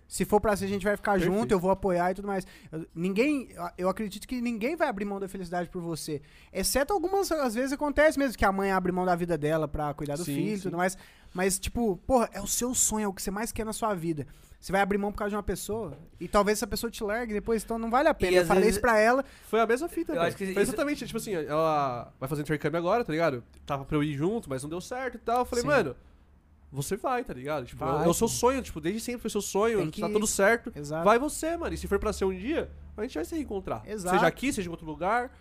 Se 0.08 0.24
for 0.24 0.40
pra 0.40 0.56
ser, 0.56 0.64
a 0.64 0.68
gente 0.68 0.84
vai 0.84 0.96
ficar 0.96 1.12
Perfeito. 1.12 1.32
junto, 1.34 1.52
eu 1.52 1.60
vou 1.60 1.70
apoiar 1.70 2.10
e 2.10 2.14
tudo 2.14 2.26
mais. 2.26 2.46
Eu- 2.72 2.86
ninguém, 2.94 3.50
eu 3.76 3.90
acredito 3.90 4.26
que 4.26 4.40
ninguém 4.40 4.74
vai 4.74 4.88
abrir 4.88 5.04
mão 5.04 5.20
da 5.20 5.28
felicidade 5.28 5.68
por 5.68 5.82
você. 5.82 6.22
Exceto 6.50 6.94
algumas, 6.94 7.30
às 7.30 7.54
vezes 7.54 7.72
acontece 7.72 8.18
mesmo 8.18 8.36
que 8.38 8.44
a 8.44 8.50
mãe 8.50 8.72
abre 8.72 8.90
mão 8.90 9.04
da 9.04 9.14
vida 9.14 9.36
dela 9.36 9.68
pra 9.68 9.92
cuidar 9.92 10.16
do 10.16 10.24
Sim, 10.24 10.34
filho 10.34 10.56
e 10.56 10.60
tudo 10.60 10.78
mais. 10.78 10.96
Mas, 11.34 11.58
tipo, 11.58 11.98
porra, 12.06 12.28
é 12.32 12.40
o 12.40 12.46
seu 12.46 12.74
sonho, 12.74 13.04
é 13.04 13.08
o 13.08 13.12
que 13.12 13.20
você 13.22 13.30
mais 13.30 13.52
quer 13.52 13.66
na 13.66 13.72
sua 13.74 13.92
vida. 13.94 14.26
Você 14.58 14.72
vai 14.72 14.80
abrir 14.80 14.96
mão 14.98 15.12
por 15.12 15.18
causa 15.18 15.28
de 15.30 15.36
uma 15.36 15.42
pessoa 15.42 15.96
e 16.18 16.26
talvez 16.26 16.58
essa 16.58 16.66
pessoa 16.66 16.90
te 16.90 17.04
largue 17.04 17.32
depois, 17.34 17.62
então 17.62 17.78
não 17.78 17.90
vale 17.90 18.08
a 18.08 18.14
pena. 18.14 18.32
E 18.32 18.36
eu 18.36 18.46
falei 18.46 18.62
vezes- 18.62 18.76
isso 18.76 18.80
pra 18.80 18.98
ela. 18.98 19.22
Foi 19.48 19.60
a 19.60 19.66
mesma 19.66 19.88
fita, 19.88 20.14
Eu 20.14 20.22
acho 20.22 20.36
que 20.36 20.44
Foi 20.46 20.62
isso- 20.62 20.72
exatamente, 20.72 21.06
tipo 21.06 21.18
assim, 21.18 21.34
ela 21.34 22.12
vai 22.18 22.28
fazer 22.28 22.42
intercâmbio 22.42 22.78
agora, 22.78 23.04
tá 23.04 23.12
ligado? 23.12 23.44
Tava 23.66 23.84
pra 23.84 23.96
eu 23.96 24.02
ir 24.02 24.14
junto, 24.14 24.48
mas 24.48 24.62
não 24.62 24.70
deu 24.70 24.80
certo 24.80 25.16
e 25.16 25.18
tal. 25.18 25.40
Eu 25.40 25.44
falei, 25.44 25.62
Sim. 25.62 25.68
mano, 25.68 25.94
você 26.70 26.96
vai, 26.96 27.24
tá 27.24 27.32
ligado? 27.32 27.66
Tipo, 27.66 27.84
Vai, 27.84 28.04
é 28.04 28.08
o 28.08 28.14
seu 28.14 28.28
sonho, 28.28 28.62
tipo, 28.62 28.80
desde 28.80 29.00
sempre 29.00 29.22
foi 29.22 29.30
seu 29.30 29.40
sonho, 29.40 29.78
Tem 29.78 29.90
que 29.90 30.00
tá 30.00 30.08
tudo 30.08 30.26
certo. 30.26 30.72
Exato. 30.74 31.04
Vai 31.04 31.18
você, 31.18 31.56
mano. 31.56 31.74
E 31.74 31.78
se 31.78 31.86
for 31.86 31.98
pra 31.98 32.12
ser 32.12 32.24
um 32.24 32.36
dia, 32.36 32.70
a 32.96 33.02
gente 33.02 33.14
vai 33.14 33.24
se 33.24 33.34
reencontrar. 33.34 33.82
Exato. 33.86 34.16
Seja 34.16 34.26
aqui, 34.26 34.52
seja 34.52 34.68
em 34.68 34.70
outro 34.70 34.86
lugar. 34.86 35.32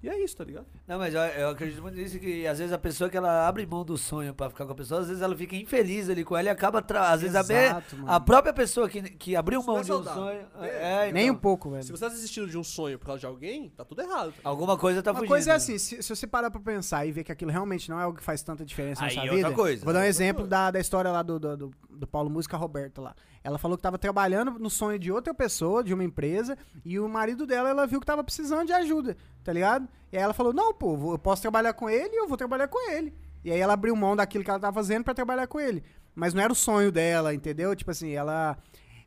E 0.00 0.08
é 0.08 0.22
isso, 0.22 0.36
tá 0.36 0.44
ligado? 0.44 0.64
Não, 0.86 0.96
mas 0.96 1.12
eu, 1.12 1.20
eu 1.20 1.48
acredito 1.50 1.82
muito 1.82 1.96
nisso 1.96 2.20
que 2.20 2.46
às 2.46 2.58
vezes 2.60 2.72
a 2.72 2.78
pessoa 2.78 3.10
que 3.10 3.16
ela 3.16 3.48
abre 3.48 3.66
mão 3.66 3.84
do 3.84 3.98
sonho 3.98 4.32
pra 4.32 4.48
ficar 4.48 4.64
com 4.64 4.70
a 4.70 4.74
pessoa, 4.74 5.00
às 5.00 5.08
vezes 5.08 5.20
ela 5.20 5.36
fica 5.36 5.56
infeliz 5.56 6.08
ali 6.08 6.24
com 6.24 6.36
ela 6.36 6.46
e 6.46 6.50
acaba. 6.50 6.80
Tra... 6.80 7.10
Às 7.10 7.22
vezes 7.22 7.34
a, 7.34 7.40
Exato, 7.40 7.96
mano. 7.96 8.12
a 8.12 8.20
própria 8.20 8.52
pessoa 8.52 8.88
que, 8.88 9.02
que 9.02 9.34
abriu 9.34 9.60
mão 9.62 9.78
é 9.78 9.82
de 9.82 9.92
um 9.92 10.04
sonho. 10.04 10.46
É. 10.60 11.08
É, 11.08 11.12
Nem 11.12 11.24
então, 11.24 11.34
um 11.34 11.38
pouco, 11.38 11.70
velho. 11.70 11.82
Se 11.82 11.90
você 11.90 12.04
tá 12.04 12.10
desistindo 12.10 12.46
de 12.46 12.56
um 12.56 12.62
sonho 12.62 12.96
por 12.96 13.06
causa 13.06 13.18
de 13.20 13.26
alguém, 13.26 13.70
tá 13.70 13.84
tudo 13.84 14.00
errado. 14.00 14.32
Alguma 14.44 14.78
coisa 14.78 15.02
tá 15.02 15.10
Uma 15.10 15.16
fugindo. 15.18 15.28
coisa 15.30 15.50
é 15.50 15.54
assim, 15.54 15.76
se, 15.78 16.00
se 16.00 16.14
você 16.14 16.26
parar 16.28 16.50
pra 16.52 16.60
pensar 16.60 17.04
e 17.04 17.10
ver 17.10 17.24
que 17.24 17.32
aquilo 17.32 17.50
realmente 17.50 17.90
não 17.90 17.98
é 17.98 18.04
algo 18.04 18.16
que 18.16 18.22
faz 18.24 18.40
tanta 18.40 18.64
diferença 18.64 19.04
Aí 19.04 19.16
na 19.16 19.22
é 19.22 19.26
sua 19.26 19.34
outra 19.34 19.48
vida. 19.48 19.52
coisa. 19.60 19.84
Vou 19.84 19.92
dar 19.92 19.98
um 19.98 20.02
Outra 20.02 20.08
exemplo 20.08 20.46
da, 20.46 20.70
da 20.70 20.78
história 20.78 21.10
lá 21.10 21.22
do, 21.22 21.40
do, 21.40 21.56
do, 21.56 21.70
do 21.98 22.06
Paulo 22.06 22.30
Música 22.30 22.56
Roberto 22.56 23.00
lá. 23.02 23.14
Ela 23.42 23.58
falou 23.58 23.76
que 23.76 23.82
tava 23.82 23.98
trabalhando 23.98 24.52
no 24.58 24.70
sonho 24.70 24.98
de 24.98 25.10
outra 25.12 25.34
pessoa, 25.34 25.82
de 25.82 25.92
uma 25.92 26.04
empresa, 26.04 26.56
e 26.84 26.98
o 26.98 27.08
marido 27.08 27.46
dela, 27.46 27.68
ela 27.68 27.86
viu 27.86 28.00
que 28.00 28.06
tava 28.06 28.22
precisando 28.24 28.66
de 28.66 28.72
ajuda, 28.72 29.16
tá 29.44 29.52
ligado? 29.52 29.88
E 30.12 30.16
aí 30.16 30.22
ela 30.22 30.32
falou, 30.34 30.52
não, 30.52 30.72
pô, 30.72 31.12
eu 31.12 31.18
posso 31.18 31.42
trabalhar 31.42 31.72
com 31.74 31.90
ele 31.90 32.14
e 32.14 32.18
eu 32.18 32.28
vou 32.28 32.36
trabalhar 32.36 32.68
com 32.68 32.90
ele. 32.90 33.12
E 33.44 33.50
aí 33.52 33.58
ela 33.60 33.72
abriu 33.74 33.94
mão 33.96 34.16
daquilo 34.16 34.42
que 34.44 34.50
ela 34.50 34.58
tava 34.60 34.74
fazendo 34.74 35.04
pra 35.04 35.14
trabalhar 35.14 35.46
com 35.46 35.60
ele. 35.60 35.82
Mas 36.14 36.34
não 36.34 36.42
era 36.42 36.52
o 36.52 36.56
sonho 36.56 36.90
dela, 36.90 37.34
entendeu? 37.34 37.74
Tipo 37.76 37.90
assim, 37.90 38.10
ela... 38.12 38.56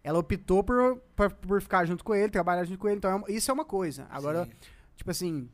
ela 0.03 0.19
optou 0.19 0.63
por, 0.63 0.97
por, 1.15 1.31
por 1.31 1.61
ficar 1.61 1.85
junto 1.85 2.03
com 2.03 2.15
ele, 2.15 2.29
trabalhar 2.29 2.63
junto 2.63 2.79
com 2.79 2.87
ele. 2.87 2.97
Então, 2.97 3.23
é- 3.27 3.31
isso 3.31 3.51
é 3.51 3.53
uma 3.53 3.65
coisa. 3.65 4.07
Agora, 4.09 4.45
Sim. 4.45 4.51
tipo 4.95 5.11
assim, 5.11 5.49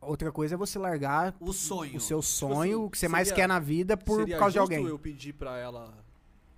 outra 0.00 0.32
coisa 0.32 0.54
é 0.54 0.58
você 0.58 0.78
largar 0.78 1.34
o 1.38 1.52
sonho. 1.52 1.96
o 1.96 2.00
seu 2.00 2.20
sonho, 2.20 2.60
assim, 2.62 2.74
o 2.86 2.90
que 2.90 2.98
você 2.98 3.08
mais 3.08 3.28
seria- 3.28 3.42
quer 3.44 3.48
na 3.48 3.60
vida 3.60 3.96
por 3.96 4.20
Seria 4.20 4.38
causa 4.38 4.52
de 4.54 4.58
alguém. 4.58 4.84
eu 4.84 4.98
pedir 4.98 5.32
pra 5.34 5.56
ela 5.58 5.94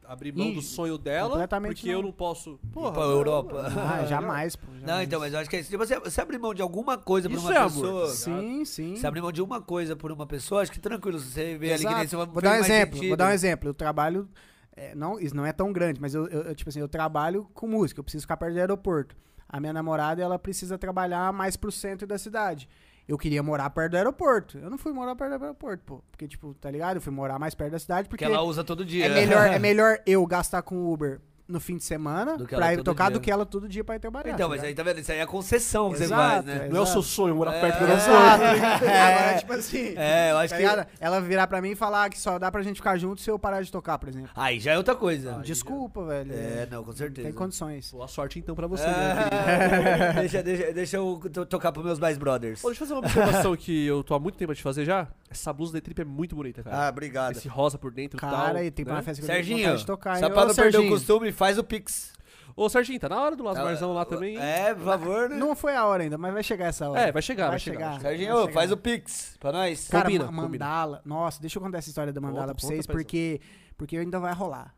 abrir 0.07 0.33
mão 0.33 0.49
Ih, 0.49 0.55
do 0.55 0.62
sonho 0.62 0.97
dela, 0.99 1.47
porque 1.49 1.86
não. 1.89 1.94
eu 1.94 2.02
não 2.02 2.12
posso... 2.12 2.58
Porra, 2.73 2.92
pra 2.92 3.02
Europa. 3.02 3.66
Ah, 3.66 4.05
jamais, 4.08 4.55
pô. 4.57 4.66
Não, 4.73 4.81
jamais. 4.86 5.07
então, 5.07 5.20
mas 5.20 5.33
eu 5.33 5.39
acho 5.41 5.50
que 5.50 5.57
é 5.57 5.60
isso. 5.60 5.70
Se 5.70 5.76
você, 5.76 5.99
você 5.99 6.20
abrir 6.20 6.39
mão 6.39 6.52
de 6.55 6.62
alguma 6.62 6.97
coisa 6.99 7.28
por 7.28 7.36
Isso 7.36 7.47
uma 7.47 7.55
é 7.55 7.58
amor, 7.58 7.70
pessoa. 7.73 8.07
tá 8.08 8.12
Sim, 8.15 8.65
sim. 8.65 8.97
Se 8.97 9.07
abrir 9.07 9.20
mão 9.23 9.33
de 9.33 9.42
uma 9.42 9.60
coisa 9.60 9.97
por 9.97 10.12
uma 10.12 10.26
pessoa, 10.26 10.62
acho 10.62 10.70
que 10.73 10.81
tranquilo. 10.81 11.18
Você 11.18 11.57
vê 11.57 11.73
ali 11.73 11.84
que 11.84 11.92
nem 11.92 12.02
Exato. 12.02 12.08
você 12.26 12.33
Vou 12.33 12.42
dar 12.42 12.52
um 12.52 12.55
exemplo, 12.57 12.94
sentido. 12.97 13.08
vou 13.08 13.16
dar 13.16 13.26
um 13.28 13.33
exemplo. 13.33 13.68
Eu 13.68 13.74
trabalho, 13.74 14.28
é, 14.76 14.94
não, 14.94 15.18
isso 15.18 15.34
não 15.36 15.44
é 15.47 15.52
tão 15.52 15.73
grande, 15.73 16.00
mas 16.00 16.15
eu, 16.15 16.26
eu- 16.28 16.42
eu, 16.42 16.55
tipo 16.55 16.68
assim, 16.68 16.81
eu 16.81 16.89
trabalho 16.89 17.49
com 17.55 17.66
música, 17.66 18.00
eu 18.00 18.05
preciso 18.05 18.23
ficar 18.23 18.36
perto 18.36 18.55
do 18.55 18.58
aeroporto. 18.60 19.16
A 19.49 19.60
minha 19.60 19.73
namorada, 19.73 20.20
ela 20.23 20.39
precisa 20.39 20.76
trabalhar 20.76 21.33
mais 21.33 21.57
pro 21.57 21.70
centro 21.70 22.07
da 22.07 22.18
cidade. 22.18 22.68
Eu 23.07 23.18
queria 23.18 23.42
morar 23.42 23.68
perto 23.70 23.91
do 23.92 23.97
aeroporto. 23.97 24.57
Eu 24.58 24.70
não 24.70 24.78
fui 24.78 24.92
morar 24.92 25.15
perto 25.15 25.39
do 25.39 25.44
aeroporto, 25.44 25.83
pô. 25.84 26.02
Porque, 26.10 26.26
tipo, 26.26 26.55
tá 26.55 26.70
ligado? 26.70 26.97
Eu 26.97 27.00
fui 27.02 27.12
morar 27.12 27.39
mais 27.39 27.55
perto 27.55 27.73
da 27.73 27.78
cidade 27.78 28.08
porque 28.08 28.24
Que 28.24 28.31
ela 28.33 28.42
usa 28.42 28.65
todo 28.65 28.84
dia. 28.84 29.07
é 29.07 29.08
melhor, 29.15 29.47
é 29.47 29.58
melhor 29.60 29.99
eu 30.07 30.24
gastar 30.26 30.62
com 30.62 30.91
Uber 30.91 31.20
no 31.47 31.60
fim 31.60 31.76
de 31.76 31.84
semana 31.84 32.39
Do 32.39 32.47
ela 32.50 32.56
pra 32.56 32.73
ir 32.74 32.82
tocar 32.82 33.05
dia. 33.05 33.12
do 33.12 33.20
que 33.20 33.31
ela 33.31 33.44
todo 33.44 33.68
dia 33.68 33.84
pra 33.84 33.97
ir 33.97 33.98
trabalhar. 33.98 34.31
Então, 34.32 34.47
tá 34.48 34.55
mas 34.55 34.62
ligado? 34.62 34.68
aí 34.68 34.74
tá 34.74 34.82
vendo? 34.82 35.00
Isso 35.00 35.12
aí 35.12 35.18
é 35.18 35.23
a 35.23 35.26
concessão 35.26 35.90
que 35.92 35.98
você 35.98 36.05
Exato, 36.05 36.23
faz, 36.23 36.44
né? 36.47 36.66
é. 36.66 36.68
Não 36.70 36.78
é 36.78 36.81
o 36.81 36.86
seu 36.86 37.02
sonho 37.02 37.34
morar 37.34 37.55
É, 37.55 37.60
perto 37.60 37.78
do 37.84 37.92
Exato. 37.92 38.42
aeroporto. 38.42 38.84
Agora, 38.89 39.39
tipo 39.39 39.52
assim. 39.52 39.94
É, 39.97 40.31
eu 40.32 40.39
acho 40.39 40.48
tá 40.50 40.56
que. 40.56 40.62
ligado? 40.62 40.86
Ela 40.98 41.20
virar 41.20 41.47
pra 41.47 41.60
mim 41.60 41.70
e 41.73 41.76
falar 41.76 42.08
que 42.08 42.18
só 42.18 42.39
dá 42.39 42.50
pra 42.50 42.62
gente 42.62 42.76
ficar 42.76 42.97
junto 42.97 43.20
se 43.20 43.31
eu 43.31 43.39
parar 43.39 43.60
de 43.62 43.70
tocar, 43.70 43.98
por 43.98 44.08
exemplo. 44.08 44.31
Aí 44.34 44.58
já 44.58 44.73
é 44.73 44.78
outra 44.78 44.94
coisa. 44.94 45.40
Desculpa, 45.44 46.05
velho. 46.06 46.32
É, 46.32 46.66
não, 46.70 46.82
com 46.82 46.92
certeza. 46.92 47.26
Tem 47.28 47.36
condições. 47.36 47.90
Boa 47.92 48.08
sorte 48.08 48.39
então 48.39 48.55
pra 48.55 48.66
você, 48.66 48.86
né? 48.86 49.14
É, 49.32 50.12
deixa, 50.20 50.42
deixa, 50.42 50.73
deixa 50.73 50.97
eu 50.97 51.20
to- 51.32 51.44
tocar 51.47 51.73
pros 51.73 51.84
meus 51.84 51.98
mais 51.98 52.16
brothers. 52.16 52.64
Ô, 52.64 52.68
deixa 52.68 52.82
eu 52.84 52.86
fazer 52.89 52.94
uma 52.98 53.06
observação 53.06 53.55
que 53.56 53.84
eu 53.86 54.02
tô 54.02 54.14
há 54.14 54.18
muito 54.20 54.36
tempo 54.39 54.52
a 54.52 54.55
te 54.55 54.62
fazer 54.62 54.84
já. 54.84 55.06
Essa 55.34 55.52
blusa 55.52 55.72
da 55.74 55.80
trip 55.80 56.00
é 56.00 56.04
muito 56.04 56.34
bonita, 56.36 56.62
cara. 56.62 56.86
Ah, 56.86 56.88
obrigado. 56.88 57.32
Esse 57.32 57.48
rosa 57.48 57.76
por 57.76 57.92
dentro 57.92 58.16
e 58.16 58.20
tal. 58.20 58.30
Cara, 58.30 58.64
e 58.64 58.70
tem 58.70 58.84
né? 58.84 58.92
uma 58.92 59.02
festa 59.02 59.20
que 59.24 59.30
eu 59.30 59.34
Serginho, 59.34 59.58
vontade 59.58 59.78
de 59.80 59.86
tocar. 59.86 60.18
só 60.18 60.30
pra 60.30 60.46
não 60.46 60.54
perder 60.54 60.78
o 60.78 60.88
costume, 60.88 61.32
faz 61.32 61.58
o 61.58 61.64
Pix. 61.64 62.12
Ô, 62.56 62.68
Serginho, 62.68 63.00
tá 63.00 63.08
na 63.08 63.20
hora 63.20 63.34
do 63.34 63.42
Lasmarzão 63.42 63.92
lá 63.92 64.04
também. 64.04 64.38
É, 64.38 64.72
por 64.74 64.84
favor, 64.84 65.28
né? 65.28 65.36
Não 65.36 65.56
foi 65.56 65.74
a 65.74 65.84
hora 65.86 66.04
ainda, 66.04 66.16
mas 66.16 66.32
vai 66.32 66.42
chegar 66.44 66.66
essa 66.66 66.88
hora. 66.88 67.00
É, 67.00 67.10
vai 67.10 67.20
chegar, 67.20 67.44
vai, 67.44 67.50
Vai 67.52 67.58
chegar. 67.58 67.78
chegar. 67.78 67.92
chegar. 67.96 68.08
Serginho, 68.10 68.32
Vai 68.34 68.40
chegar. 68.42 68.52
faz 68.54 68.70
o 68.72 68.76
Pix 68.76 69.36
pra 69.40 69.50
nós. 69.52 69.88
Cara, 69.88 70.04
Combina, 70.04 70.24
ma- 70.30 70.42
combina. 70.44 70.64
mandala. 70.64 71.02
Nossa, 71.04 71.40
deixa 71.40 71.58
eu 71.58 71.62
contar 71.62 71.78
essa 71.78 71.88
história 71.88 72.12
da 72.12 72.20
mandala 72.20 72.46
Conta, 72.46 72.54
pra 72.54 72.62
conta, 72.62 72.66
vocês, 72.74 72.86
paizão. 72.86 73.02
porque, 73.02 73.40
porque 73.76 73.96
ainda 73.96 74.20
vai 74.20 74.32
rolar. 74.32 74.72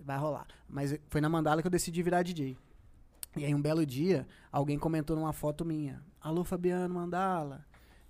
Vai 0.00 0.18
rolar. 0.18 0.46
Mas 0.68 0.98
foi 1.08 1.20
na 1.20 1.28
mandala 1.28 1.62
que 1.62 1.68
eu 1.68 1.70
decidi 1.70 2.02
virar 2.02 2.22
DJ. 2.22 2.56
E 3.36 3.44
aí, 3.44 3.54
um 3.54 3.62
belo 3.62 3.86
dia, 3.86 4.26
alguém 4.50 4.76
comentou 4.78 5.16
numa 5.16 5.32
foto 5.32 5.64
minha: 5.64 6.02
Alô, 6.20 6.42
Fabiano 6.44 6.94
Mandala. 6.94 7.64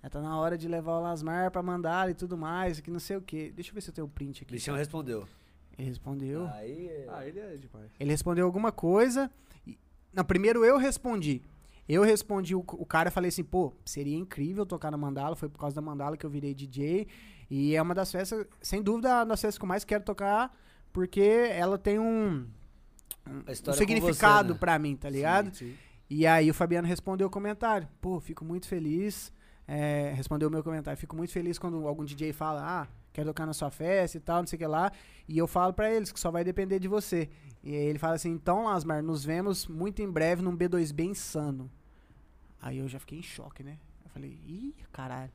Já 0.05 0.09
tá 0.09 0.21
na 0.21 0.37
hora 0.37 0.55
de 0.55 0.67
levar 0.67 0.99
o 0.99 1.01
Lasmar 1.01 1.49
pra 1.49 1.63
mandala 1.63 2.11
e 2.11 2.13
tudo 2.13 2.37
mais, 2.37 2.79
que 2.79 2.91
não 2.91 2.99
sei 2.99 3.17
o 3.17 3.21
quê. 3.21 3.51
Deixa 3.55 3.71
eu 3.71 3.73
ver 3.73 3.81
se 3.81 3.89
eu 3.89 3.93
tenho 3.93 4.05
o 4.05 4.09
print 4.09 4.41
O 4.41 4.43
aqui. 4.43 4.51
bichão 4.53 4.75
respondeu. 4.75 5.27
Ele 5.75 5.87
respondeu. 5.89 6.45
Aí, 6.53 7.05
Ah, 7.09 7.25
ele 7.25 7.39
é 7.39 7.57
demais. 7.57 7.91
Ele 7.99 8.11
respondeu 8.11 8.45
alguma 8.45 8.71
coisa. 8.71 9.31
e- 9.65 9.75
Não, 10.13 10.23
primeiro 10.23 10.63
eu 10.63 10.77
respondi. 10.77 11.41
Eu 11.89 12.03
respondi 12.03 12.53
o, 12.53 12.59
o 12.59 12.85
cara 12.85 13.09
e 13.09 13.11
falei 13.11 13.29
assim, 13.29 13.43
pô, 13.43 13.73
seria 13.83 14.15
incrível 14.15 14.63
tocar 14.63 14.91
na 14.91 14.97
Mandala. 14.97 15.35
Foi 15.35 15.49
por 15.49 15.57
causa 15.57 15.75
da 15.75 15.81
Mandala 15.81 16.15
que 16.15 16.23
eu 16.25 16.29
virei 16.29 16.53
DJ. 16.53 17.07
E 17.49 17.75
é 17.75 17.81
uma 17.81 17.95
das 17.95 18.11
festas, 18.11 18.45
sem 18.61 18.83
dúvida, 18.83 19.09
uma 19.09 19.25
das 19.25 19.41
festas 19.41 19.57
que 19.57 19.65
eu 19.65 19.67
mais 19.69 19.83
quero 19.83 20.03
tocar, 20.03 20.55
porque 20.93 21.19
ela 21.49 21.79
tem 21.79 21.97
um, 21.97 22.45
um 23.27 23.41
com 23.43 23.73
significado 23.73 24.49
você, 24.49 24.53
né? 24.53 24.59
pra 24.59 24.77
mim, 24.77 24.95
tá 24.95 25.09
ligado? 25.09 25.47
Sim, 25.55 25.65
sim. 25.71 25.75
E 26.07 26.27
aí 26.27 26.47
o 26.47 26.53
Fabiano 26.53 26.87
respondeu 26.87 27.25
o 27.25 27.31
comentário. 27.31 27.87
Pô, 27.99 28.19
fico 28.19 28.45
muito 28.45 28.67
feliz. 28.67 29.33
É, 29.67 30.13
respondeu 30.15 30.47
o 30.49 30.51
meu 30.51 30.63
comentário. 30.63 30.97
Fico 30.97 31.15
muito 31.15 31.31
feliz 31.31 31.57
quando 31.57 31.87
algum 31.87 32.05
DJ 32.05 32.33
fala, 32.33 32.81
ah, 32.81 32.87
quero 33.11 33.29
tocar 33.29 33.45
na 33.45 33.53
sua 33.53 33.71
festa 33.71 34.17
e 34.17 34.19
tal, 34.19 34.39
não 34.39 34.47
sei 34.47 34.57
o 34.57 34.59
que 34.59 34.67
lá. 34.67 34.91
E 35.27 35.37
eu 35.37 35.47
falo 35.47 35.73
pra 35.73 35.91
eles 35.91 36.11
que 36.11 36.19
só 36.19 36.29
vai 36.29 36.43
depender 36.43 36.79
de 36.79 36.87
você. 36.87 37.29
E 37.63 37.73
ele 37.73 37.97
fala 37.97 38.15
assim, 38.15 38.31
então, 38.31 38.65
Lasmar, 38.65 39.01
nos 39.01 39.23
vemos 39.23 39.67
muito 39.67 40.01
em 40.01 40.09
breve 40.09 40.41
num 40.41 40.55
B2B 40.55 41.05
insano. 41.05 41.71
Aí 42.61 42.77
eu 42.77 42.87
já 42.87 42.99
fiquei 42.99 43.19
em 43.19 43.23
choque, 43.23 43.63
né? 43.63 43.77
Eu 44.03 44.09
falei, 44.09 44.39
ih, 44.45 44.75
caralho. 44.91 45.31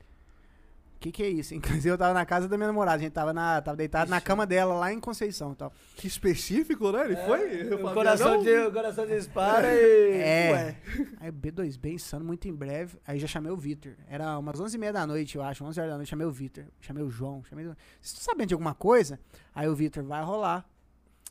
O 1.00 1.02
que 1.02 1.10
que 1.10 1.22
é 1.22 1.28
isso? 1.30 1.54
Inclusive 1.56 1.88
eu 1.88 1.96
tava 1.96 2.12
na 2.12 2.26
casa 2.26 2.46
da 2.46 2.58
minha 2.58 2.66
namorada, 2.66 2.98
a 2.98 3.00
gente 3.00 3.12
tava, 3.12 3.32
na, 3.32 3.62
tava 3.62 3.74
deitado 3.74 4.10
na 4.10 4.20
cama 4.20 4.46
dela 4.46 4.74
lá 4.74 4.92
em 4.92 5.00
Conceição 5.00 5.52
e 5.52 5.54
tal. 5.56 5.72
Que 5.96 6.06
específico, 6.06 6.92
né? 6.92 7.06
Ele 7.06 7.16
foi? 7.16 7.72
Eu 7.72 7.86
O 7.86 7.94
coração, 7.94 8.34
não. 8.34 8.42
de, 8.42 8.54
o 8.58 8.70
coração 8.70 9.06
dispara 9.06 9.72
e. 9.72 10.20
É. 10.20 10.50
Ué. 10.52 10.76
Aí 11.18 11.32
B2B 11.32 11.94
insano, 11.94 12.22
muito 12.22 12.46
em 12.46 12.54
breve. 12.54 12.98
Aí 13.06 13.18
já 13.18 13.26
chamei 13.26 13.50
o 13.50 13.56
Vitor. 13.56 13.94
Era 14.06 14.38
umas 14.38 14.60
11h30 14.60 14.92
da 14.92 15.06
noite, 15.06 15.36
eu 15.36 15.42
acho. 15.42 15.64
11 15.64 15.80
horas 15.80 15.92
da 15.92 15.96
noite, 15.96 16.10
chamei 16.10 16.26
o 16.26 16.30
Vitor. 16.30 16.64
Chamei 16.82 17.02
o 17.02 17.08
João. 17.08 17.42
Chamei... 17.48 17.64
Vocês 17.64 17.78
estão 18.02 18.34
sabendo 18.34 18.48
de 18.48 18.54
alguma 18.54 18.74
coisa? 18.74 19.18
Aí 19.54 19.66
o 19.68 19.74
Vitor, 19.74 20.04
vai 20.04 20.22
rolar. 20.22 20.68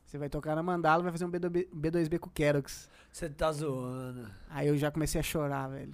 Você 0.03 0.17
vai 0.17 0.29
tocar 0.29 0.55
na 0.55 0.63
Mandala, 0.63 1.03
vai 1.03 1.11
fazer 1.11 1.25
um 1.25 1.31
B2B, 1.31 1.67
B2B 1.71 2.17
com 2.17 2.27
o 2.27 2.31
Kerox. 2.31 2.89
Você 3.11 3.29
tá 3.29 3.51
zoando. 3.51 4.27
Aí 4.49 4.67
eu 4.67 4.75
já 4.75 4.89
comecei 4.89 5.19
a 5.19 5.23
chorar, 5.23 5.67
velho. 5.67 5.93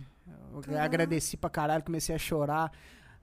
Eu 0.67 0.79
agradeci 0.79 1.35
pra 1.35 1.49
caralho, 1.49 1.83
comecei 1.83 2.15
a 2.15 2.17
chorar. 2.17 2.71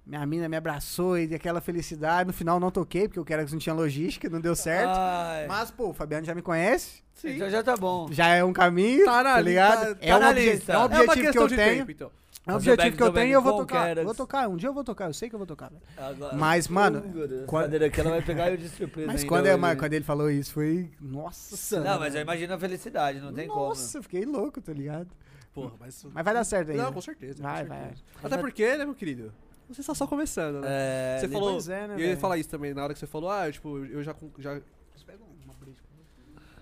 Minha 0.05 0.27
mina 0.27 0.49
me 0.49 0.57
abraçou 0.57 1.17
e 1.17 1.33
aquela 1.35 1.61
felicidade. 1.61 2.27
No 2.27 2.33
final 2.33 2.59
não 2.59 2.71
toquei, 2.73 3.07
porque 3.07 3.21
o 3.21 3.25
Kerox 3.25 3.53
não 3.53 3.59
tinha 3.61 3.75
logística, 3.75 4.29
não 4.29 4.41
deu 4.41 4.57
certo. 4.57 4.91
Ai. 4.97 5.47
Mas, 5.47 5.71
pô, 5.71 5.91
o 5.91 5.95
Fabiano 5.95 6.27
já 6.27 6.35
me 6.35 6.43
conhece. 6.43 7.03
Sim. 7.15 7.37
Então 7.37 7.49
já 7.49 7.63
tá 7.63 7.77
bom. 7.77 8.09
Já 8.11 8.29
é 8.35 8.43
um 8.43 8.53
caminho, 8.53 9.05
Tá 9.05 9.23
na 9.23 9.35
tá 9.35 9.41
li- 9.41 9.51
ligado? 9.51 9.95
tá- 9.95 9.99
é, 10.01 10.09
tá 10.11 10.17
um 10.17 10.21
na 10.21 10.33
lista. 10.33 10.73
é 10.73 10.77
um 10.77 10.81
É 10.81 10.83
É 10.83 10.87
uma 10.87 10.89
objetivo 10.97 11.15
que 11.15 11.23
questão 11.23 11.43
eu 11.43 11.49
de 11.49 11.57
tenho. 11.57 11.77
tempo, 11.79 11.91
então. 11.93 12.11
É 12.45 12.53
um 12.53 12.57
objetivo 12.57 12.97
que 12.97 13.03
eu 13.05 13.13
tenho 13.13 13.29
e 13.29 13.33
eu 13.33 13.41
vou 13.43 13.53
com 13.53 13.59
tocar. 13.61 13.97
Eu 13.97 14.05
vou 14.05 14.15
tocar, 14.17 14.49
um 14.49 14.57
dia 14.57 14.69
eu 14.69 14.75
vou 14.75 14.83
tocar, 14.83 15.05
eu 15.07 15.15
sei 15.15 15.29
que 15.29 15.35
eu 15.37 15.39
vou 15.39 15.47
tocar. 15.47 15.71
Agora- 15.97 16.35
Mas, 16.35 16.67
mano, 16.67 17.01
quando- 17.47 17.75
aqui 17.85 18.01
ela 18.01 18.11
vai 18.11 18.23
pegar 18.23 18.51
eu 18.51 18.57
de 18.57 18.69
surpresa. 18.69 19.07
Mas 19.07 19.23
quando, 19.23 19.47
é, 19.47 19.57
quando 19.77 19.93
ele 19.93 20.05
falou 20.05 20.29
isso, 20.29 20.53
foi. 20.53 20.91
Nossa. 21.01 21.79
Não, 21.79 22.01
mas 22.01 22.17
eu 22.17 22.23
imagino 22.23 22.53
a 22.55 22.59
felicidade, 22.59 23.21
não 23.21 23.33
tem 23.33 23.47
Nossa, 23.47 23.99
eu 23.99 24.03
fiquei 24.03 24.25
louco, 24.25 24.61
tá 24.61 24.73
ligado? 24.73 25.07
Porra, 25.55 25.73
mas... 25.79 26.05
Mas 26.13 26.25
vai 26.25 26.35
dar 26.35 26.43
certo 26.43 26.71
aí. 26.73 26.77
Não, 26.77 26.87
né? 26.87 26.93
com 26.93 27.01
certeza. 27.01 27.37
com 27.37 27.43
Vai, 27.43 27.59
certeza. 27.59 27.79
vai. 27.81 27.93
Até 28.25 28.39
porque, 28.39 28.77
né, 28.77 28.85
meu 28.85 28.95
querido? 28.95 29.33
Você 29.73 29.81
está 29.81 29.95
só 29.95 30.07
começando, 30.07 30.61
né? 30.61 30.69
É, 30.69 31.19
Você 31.21 31.29
falou... 31.29 31.59
É, 31.61 31.89
né, 31.89 31.95
eu 31.95 32.01
ia 32.01 32.17
falar 32.17 32.39
isso 32.39 32.49
também, 32.49 32.75
na 32.75 32.85
hora 32.85 32.93
que 32.93 33.01
você 33.01 33.07
falou, 33.07 33.31
ah, 33.31 33.49
eu, 33.49 33.53
tipo, 33.53 33.85
eu 33.87 34.03
já... 34.03 34.15
já 34.39 34.61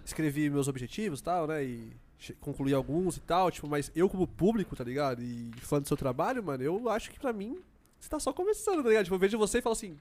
escrevi 0.04 0.50
meus 0.50 0.68
objetivos 0.68 1.20
e 1.20 1.22
tal, 1.22 1.46
né, 1.46 1.64
e 1.64 1.92
concluí 2.40 2.74
alguns 2.74 3.16
e 3.16 3.20
tal, 3.20 3.50
tipo, 3.50 3.68
mas 3.68 3.90
eu 3.94 4.08
como 4.08 4.26
público, 4.26 4.76
tá 4.76 4.84
ligado, 4.84 5.22
e 5.22 5.50
fã 5.60 5.80
do 5.80 5.88
seu 5.88 5.96
trabalho, 5.96 6.42
mano, 6.42 6.62
eu 6.62 6.88
acho 6.88 7.10
que 7.10 7.18
pra 7.18 7.32
mim, 7.32 7.58
você 7.98 8.08
tá 8.08 8.18
só 8.18 8.32
começando, 8.32 8.82
tá 8.82 8.88
ligado? 8.88 9.04
Tipo, 9.04 9.14
eu 9.14 9.18
vejo 9.18 9.38
você 9.38 9.58
e 9.58 9.62
falo 9.62 9.72
assim, 9.72 9.96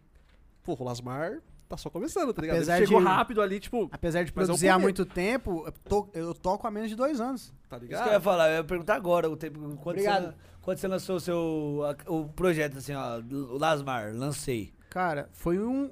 pô, 0.63 0.77
Lasmar 0.83 1.39
tá 1.69 1.77
só 1.77 1.89
começando, 1.89 2.33
tá 2.33 2.41
ligado? 2.41 2.55
Ele 2.57 2.63
Apesar 2.65 2.77
chegou 2.79 2.99
de- 2.99 3.05
rápido 3.05 3.41
ali, 3.41 3.59
tipo, 3.59 3.87
Apesar 3.91 4.23
de 4.23 4.31
é 4.31 4.33
produzir 4.33 4.67
há 4.69 4.79
muito 4.79 5.05
tempo, 5.05 5.63
eu, 5.67 5.71
to- 5.71 6.09
eu 6.13 6.33
toco 6.33 6.65
há 6.67 6.71
menos 6.71 6.89
de 6.89 6.95
dois 6.95 7.21
anos. 7.21 7.53
tá 7.69 7.77
Isso 7.77 7.85
que 7.87 7.93
eu 7.93 7.97
ia 7.99 8.03
ligado? 8.05 8.21
falar, 8.23 8.49
eu 8.49 8.55
ia 8.57 8.63
perguntar 8.63 8.95
agora 8.95 9.29
o 9.29 9.37
tempo. 9.37 9.59
Quando, 9.77 9.95
Obrigado. 9.97 10.25
Você, 10.33 10.35
quando 10.63 10.77
você 10.79 10.87
lançou 10.87 11.15
o 11.17 11.19
seu. 11.19 11.81
a- 11.85 12.11
o 12.11 12.27
projeto, 12.29 12.79
assim, 12.79 12.93
ó, 12.95 13.19
o 13.19 13.57
Lasmar, 13.57 14.11
lancei. 14.15 14.73
Cara, 14.89 15.29
foi 15.31 15.59
um. 15.59 15.91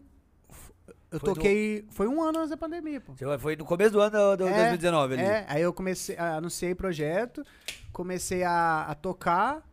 Eu 1.10 1.20
Foi 1.22 1.30
do- 1.30 1.36
toquei. 1.36 1.86
Foi 1.92 2.08
um 2.08 2.22
ano 2.22 2.40
antes 2.40 2.50
da 2.50 2.58
pandemia, 2.58 3.00
pô. 3.00 3.14
Você 3.16 3.38
Foi 3.38 3.56
no 3.56 3.64
começo 3.64 3.92
do 3.92 4.02
ano 4.02 4.36
de 4.36 4.44
É, 4.44 4.48
2019 4.54 5.14
ali. 5.14 5.24
É, 5.24 5.46
aí 5.48 5.62
eu 5.62 5.72
comecei, 5.72 6.18
a- 6.18 6.36
anunciei 6.36 6.76
projeto, 6.76 7.46
comecei 7.94 8.44
a, 8.44 8.82
a 8.90 8.94
tocar, 8.96 9.64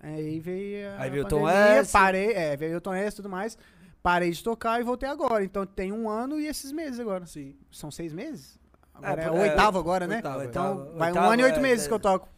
aí 0.00 0.40
veio 0.40 0.88
a 0.90 1.02
Aí 1.02 1.10
veio 1.10 1.24
o 1.24 1.28
Tom 1.28 1.42
pandemia, 1.42 1.80
S. 1.80 1.92
parei, 1.92 2.32
é, 2.32 2.56
veio 2.56 2.78
o 2.78 2.80
Tom 2.80 2.94
S 2.94 3.12
e 3.12 3.16
tudo 3.16 3.28
mais, 3.28 3.58
parei 4.02 4.30
de 4.30 4.42
tocar 4.42 4.80
e 4.80 4.84
voltei 4.84 5.08
agora, 5.08 5.44
então 5.44 5.64
tem 5.66 5.92
um 5.92 6.08
ano 6.08 6.38
e 6.40 6.46
esses 6.46 6.72
meses 6.72 6.98
agora. 7.00 7.26
Sim. 7.26 7.56
São 7.70 7.90
seis 7.90 8.12
meses? 8.12 8.58
Agora 8.94 9.22
é, 9.22 9.28
por- 9.28 9.34
o 9.34 9.38
é, 9.38 9.42
oitavo 9.50 9.78
agora, 9.78 10.06
né? 10.06 10.16
oitavo, 10.16 10.44
então 10.44 10.76
oitavo. 10.78 10.98
vai 10.98 11.08
Oitavo 11.08 11.26
um 11.26 11.30
ano 11.30 11.42
e 11.42 11.44
oito 11.44 11.58
é- 11.58 11.62
meses 11.62 11.84
é- 11.86 11.88
que 11.88 11.94
eu 11.94 12.00
toco, 12.00 12.28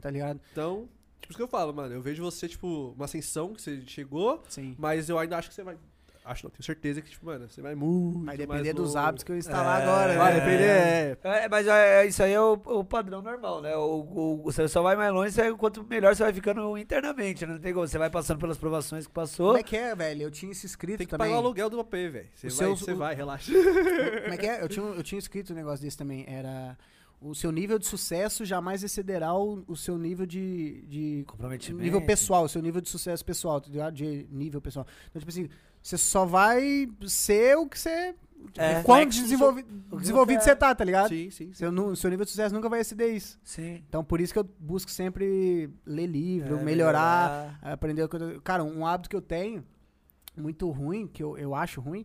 tá 0.00 0.10
ligado? 0.10 0.40
Então, 0.52 0.88
tipo, 1.20 1.32
isso 1.32 1.36
que 1.38 1.42
eu 1.42 1.48
falo, 1.48 1.72
mano, 1.72 1.94
eu 1.94 2.02
vejo 2.02 2.22
você, 2.22 2.48
tipo, 2.48 2.92
uma 2.96 3.04
ascensão 3.06 3.54
que 3.54 3.62
você 3.62 3.80
chegou, 3.86 4.42
Sim. 4.48 4.74
mas 4.78 5.08
eu 5.08 5.18
ainda 5.18 5.38
acho 5.38 5.48
que 5.48 5.54
você 5.54 5.62
vai... 5.62 5.76
Acho 6.30 6.44
não, 6.44 6.50
tenho 6.50 6.62
certeza 6.62 7.02
que, 7.02 7.10
tipo, 7.10 7.26
mano, 7.26 7.48
você 7.48 7.60
vai 7.60 7.74
muito 7.74 8.18
Vai 8.18 8.24
mais 8.24 8.38
depender 8.38 8.72
dos 8.72 8.94
hábitos 8.96 9.24
que 9.24 9.32
eu 9.32 9.36
instalar 9.36 9.80
É, 9.80 9.82
agora, 9.82 10.16
Vai 10.18 10.32
né? 10.34 10.40
depender, 10.40 10.64
é. 10.64 11.44
É, 11.44 11.48
mas 11.48 11.66
é, 11.66 12.06
isso 12.06 12.22
aí 12.22 12.32
é 12.32 12.40
o, 12.40 12.52
o 12.52 12.84
padrão 12.84 13.20
normal, 13.20 13.60
né? 13.60 13.76
O, 13.76 14.00
o- 14.00 14.42
você 14.44 14.68
só 14.68 14.80
vai 14.82 14.94
mais 14.96 15.12
longe 15.12 15.32
você- 15.32 15.52
quanto 15.54 15.82
melhor 15.84 16.14
você 16.14 16.22
vai 16.22 16.32
ficando 16.32 16.78
internamente, 16.78 17.44
né? 17.44 17.52
Não 17.54 17.60
tem 17.60 17.74
como. 17.74 17.86
Você 17.86 17.98
vai 17.98 18.10
passando 18.10 18.38
pelas 18.38 18.56
provações 18.56 19.06
que 19.06 19.12
passou. 19.12 19.46
Como 19.48 19.58
é 19.58 19.62
que 19.62 19.76
é, 19.76 19.94
velho? 19.94 20.22
Eu 20.22 20.30
tinha 20.30 20.52
esse 20.52 20.66
escrito 20.66 20.98
Tem 20.98 21.06
que 21.06 21.10
também. 21.10 21.28
pagar 21.28 21.40
o 21.40 21.44
aluguel 21.44 21.68
do 21.68 21.80
AP, 21.80 21.90
velho. 21.92 22.28
Você 22.34 22.48
vai, 22.48 22.56
seu- 22.56 22.76
você 22.76 22.92
o- 22.92 22.96
vai, 22.96 23.14
relaxa. 23.14 23.52
Como 24.22 24.34
é 24.34 24.36
que 24.36 24.46
é? 24.46 24.62
Eu 24.62 24.68
tinha, 24.68 24.86
eu 24.86 25.02
tinha 25.02 25.18
escrito 25.18 25.52
um 25.52 25.56
negócio 25.56 25.84
desse 25.84 25.96
também. 25.96 26.24
Era. 26.28 26.76
O 27.22 27.34
seu 27.34 27.52
nível 27.52 27.78
de 27.78 27.84
sucesso 27.86 28.46
jamais 28.46 28.82
excederá 28.82 29.34
o, 29.34 29.62
o 29.68 29.76
seu 29.76 29.98
nível 29.98 30.24
de, 30.24 30.80
de. 30.88 31.24
Comprometimento. 31.26 31.84
Nível 31.84 32.00
pessoal, 32.00 32.44
o 32.44 32.48
seu 32.48 32.62
nível 32.62 32.80
de 32.80 32.88
sucesso 32.88 33.22
pessoal, 33.22 33.62
ligado? 33.68 33.92
De 33.92 34.26
nível 34.30 34.58
pessoal. 34.58 34.86
Então, 35.10 35.20
tipo 35.20 35.28
assim, 35.30 35.46
você 35.82 35.96
só 35.98 36.24
vai 36.26 36.88
ser 37.06 37.56
o 37.56 37.66
que 37.68 37.78
você 37.78 38.14
É. 38.56 38.82
quão 38.82 39.04
desenvolvi- 39.06 39.64
desenvolvido 39.98 40.42
você 40.42 40.56
tá, 40.56 40.74
tá 40.74 40.84
ligado? 40.84 41.08
Sim, 41.08 41.30
sim, 41.30 41.52
sim. 41.52 41.54
Seu, 41.54 41.96
seu 41.96 42.10
nível 42.10 42.24
de 42.24 42.30
sucesso 42.30 42.54
nunca 42.54 42.68
vai 42.68 42.80
exceder 42.80 43.14
isso. 43.14 43.38
Sim. 43.44 43.82
Então 43.88 44.02
por 44.04 44.20
isso 44.20 44.32
que 44.32 44.38
eu 44.38 44.48
busco 44.58 44.90
sempre 44.90 45.70
ler 45.86 46.06
livro, 46.06 46.58
É, 46.58 46.62
melhorar, 46.62 47.58
aprender 47.62 48.06
coisa. 48.08 48.40
Cara, 48.42 48.64
um 48.64 48.86
hábito 48.86 49.10
que 49.10 49.16
eu 49.16 49.20
tenho, 49.22 49.64
muito 50.36 50.68
ruim, 50.70 51.06
que 51.06 51.22
eu, 51.22 51.36
eu 51.36 51.54
acho 51.54 51.80
ruim, 51.80 52.04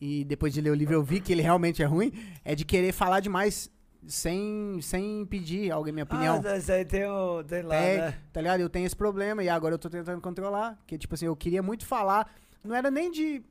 e 0.00 0.24
depois 0.24 0.52
de 0.52 0.60
ler 0.60 0.70
o 0.70 0.74
livro 0.74 0.94
eu 0.94 1.02
vi 1.02 1.20
que 1.20 1.32
ele 1.32 1.42
realmente 1.42 1.82
é 1.82 1.86
ruim, 1.86 2.12
é 2.44 2.54
de 2.54 2.64
querer 2.64 2.92
falar 2.92 3.20
demais 3.20 3.70
sem, 4.06 4.78
sem 4.82 5.24
pedir 5.26 5.70
alguém 5.70 5.92
minha 5.92 6.04
opinião. 6.04 6.40
Ah, 6.44 6.56
isso 6.58 6.70
aí 6.72 6.84
tem, 6.84 7.06
o, 7.06 7.42
tem 7.44 7.62
lá, 7.62 7.74
É, 7.74 7.96
né? 7.98 8.18
Tá 8.32 8.40
ligado? 8.40 8.60
Eu 8.60 8.68
tenho 8.68 8.84
esse 8.86 8.96
problema 8.96 9.42
e 9.42 9.48
agora 9.48 9.74
eu 9.74 9.78
tô 9.78 9.88
tentando 9.88 10.20
controlar. 10.20 10.78
Que, 10.86 10.98
tipo 10.98 11.14
assim, 11.14 11.26
eu 11.26 11.34
queria 11.36 11.62
muito 11.62 11.86
falar. 11.86 12.30
Não 12.64 12.74
era 12.74 12.90
nem 12.90 13.10
de. 13.10 13.42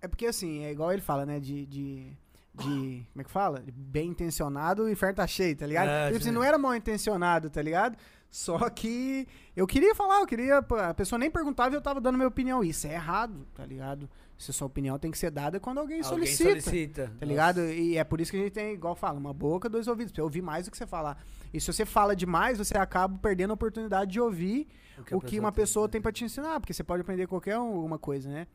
É 0.00 0.06
porque, 0.08 0.26
assim, 0.26 0.64
é 0.64 0.70
igual 0.70 0.92
ele 0.92 1.00
fala, 1.02 1.24
né? 1.24 1.40
De. 1.40 1.64
de, 1.66 2.12
de- 2.54 3.06
como 3.12 3.20
é 3.20 3.24
que 3.24 3.30
fala? 3.30 3.60
De 3.60 3.72
bem 3.72 4.10
intencionado, 4.10 4.82
o 4.84 4.90
inferno 4.90 5.16
tá 5.16 5.26
cheio, 5.26 5.56
tá 5.56 5.66
ligado? 5.66 5.88
É, 5.88 6.06
tipo 6.06 6.16
assim, 6.18 6.26
sim. 6.28 6.34
não 6.34 6.44
era 6.44 6.58
mal 6.58 6.74
intencionado, 6.74 7.48
tá 7.50 7.62
ligado? 7.62 7.96
Só 8.30 8.68
que 8.68 9.26
eu 9.56 9.66
queria 9.66 9.94
falar, 9.94 10.20
eu 10.20 10.26
queria. 10.26 10.58
A 10.58 10.94
pessoa 10.94 11.18
nem 11.18 11.30
perguntava 11.30 11.74
e 11.74 11.78
eu 11.78 11.80
tava 11.80 12.00
dando 12.00 12.16
minha 12.16 12.28
opinião. 12.28 12.62
Isso 12.64 12.86
é 12.86 12.94
errado, 12.94 13.46
tá 13.54 13.64
ligado? 13.64 14.08
Se 14.36 14.52
sua 14.52 14.66
opinião 14.66 14.98
tem 14.98 15.10
que 15.12 15.16
ser 15.18 15.30
dada 15.30 15.60
quando 15.60 15.78
alguém, 15.78 15.98
Alguém 16.02 16.26
solicita. 16.26 16.60
solicita. 16.60 17.12
Tá 17.18 17.24
ligado? 17.24 17.60
E 17.70 17.96
é 17.96 18.02
por 18.02 18.20
isso 18.20 18.32
que 18.32 18.36
a 18.36 18.40
gente 18.40 18.52
tem, 18.52 18.74
igual 18.74 18.96
fala, 18.96 19.18
uma 19.18 19.32
boca, 19.32 19.68
dois 19.68 19.86
ouvidos, 19.86 20.12
pra 20.12 20.16
você 20.16 20.22
ouvir 20.24 20.42
mais 20.42 20.64
do 20.66 20.72
que 20.72 20.76
você 20.76 20.86
falar. 20.86 21.24
E 21.54 21.60
se 21.60 21.72
você 21.72 21.86
fala 21.86 22.16
demais, 22.16 22.58
você 22.58 22.76
acaba 22.76 23.16
perdendo 23.18 23.52
a 23.52 23.54
oportunidade 23.54 24.10
de 24.12 24.20
ouvir 24.20 24.66
o 25.12 25.20
que 25.20 25.38
uma 25.38 25.52
pessoa 25.52 25.88
tem 25.88 26.00
pra 26.00 26.10
te 26.12 26.24
ensinar, 26.24 26.58
porque 26.60 26.72
você 26.74 26.82
pode 26.82 27.02
aprender 27.02 27.26
qualquer 27.28 27.56
um- 27.58 27.84
uma 27.84 27.98
coisa, 27.98 28.28
né? 28.28 28.46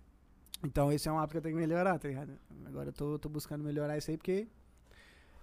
Então 0.64 0.92
esse 0.92 1.08
é 1.08 1.12
um 1.12 1.18
hábito 1.18 1.32
que 1.32 1.38
eu 1.38 1.42
tenho 1.42 1.56
que 1.56 1.62
melhorar, 1.62 1.98
tá 1.98 2.08
ligado? 2.10 2.34
Agora 2.66 2.90
eu 2.90 2.94
tô, 2.94 3.18
tô 3.18 3.30
buscando 3.30 3.64
melhorar 3.64 3.98
isso 3.98 4.12
aí, 4.12 4.18
porque. 4.18 4.48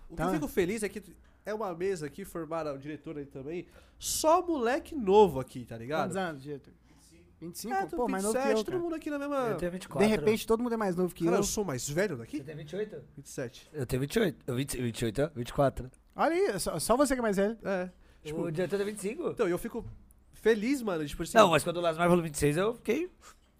O 0.08 0.10
que 0.10 0.16
Tá. 0.16 0.26
eu 0.26 0.32
fico 0.34 0.46
feliz 0.46 0.82
é 0.82 0.88
que 0.88 1.02
é 1.46 1.54
uma 1.54 1.74
mesa 1.74 2.06
aqui, 2.06 2.24
formaram 2.26 2.74
o 2.74 2.78
diretor 2.78 3.16
aí 3.16 3.24
também, 3.26 3.66
só 3.98 4.46
moleque 4.46 4.94
novo 4.94 5.40
aqui, 5.40 5.64
tá 5.64 5.76
ligado? 5.78 6.02
Quantos 6.08 6.16
anos, 6.16 6.42
diretor? 6.42 6.72
25? 7.40 7.74
É, 7.74 7.86
Pô, 7.86 8.08
mais 8.08 8.22
novo 8.24 8.34
que 8.34 8.38
27, 8.42 8.58
eu, 8.58 8.64
todo 8.64 8.72
cara. 8.72 8.82
mundo 8.82 8.94
aqui 8.94 9.10
na 9.10 9.18
mesma... 9.18 9.36
Eu 9.48 9.56
tenho 9.56 9.72
24. 9.72 10.06
De 10.08 10.14
repente 10.14 10.46
todo 10.46 10.62
mundo 10.62 10.72
é 10.72 10.76
mais 10.76 10.96
novo 10.96 11.14
que 11.14 11.24
Cara, 11.24 11.36
eu. 11.36 11.40
eu 11.40 11.44
sou 11.44 11.64
mais 11.64 11.88
velho 11.88 12.16
daqui? 12.16 12.38
Você 12.38 12.44
tem 12.44 12.56
28? 12.56 13.02
27. 13.16 13.70
Eu 13.74 13.84
tenho 13.86 14.00
28. 14.00 14.38
Eu 14.46 14.54
20, 14.56 14.76
28, 14.80 15.22
ó, 15.22 15.28
24. 15.34 15.90
Olha 16.16 16.34
aí, 16.34 16.58
só, 16.58 16.78
só 16.78 16.96
você 16.96 17.14
que 17.14 17.20
é 17.20 17.22
mais 17.22 17.36
velho. 17.36 17.58
É. 17.62 17.90
Tipo, 18.24 18.42
o 18.42 18.50
diretor 18.50 18.76
tem 18.78 18.86
25. 18.86 19.30
então, 19.30 19.46
eu 19.46 19.58
fico 19.58 19.84
feliz, 20.32 20.82
mano, 20.82 21.06
tipo 21.06 21.22
assim... 21.22 21.36
Não, 21.36 21.50
mas 21.50 21.62
quando 21.62 21.76
o 21.76 21.80
Lasmar 21.80 22.08
falou 22.08 22.22
26, 22.22 22.56
eu 22.56 22.74
fiquei 22.74 23.10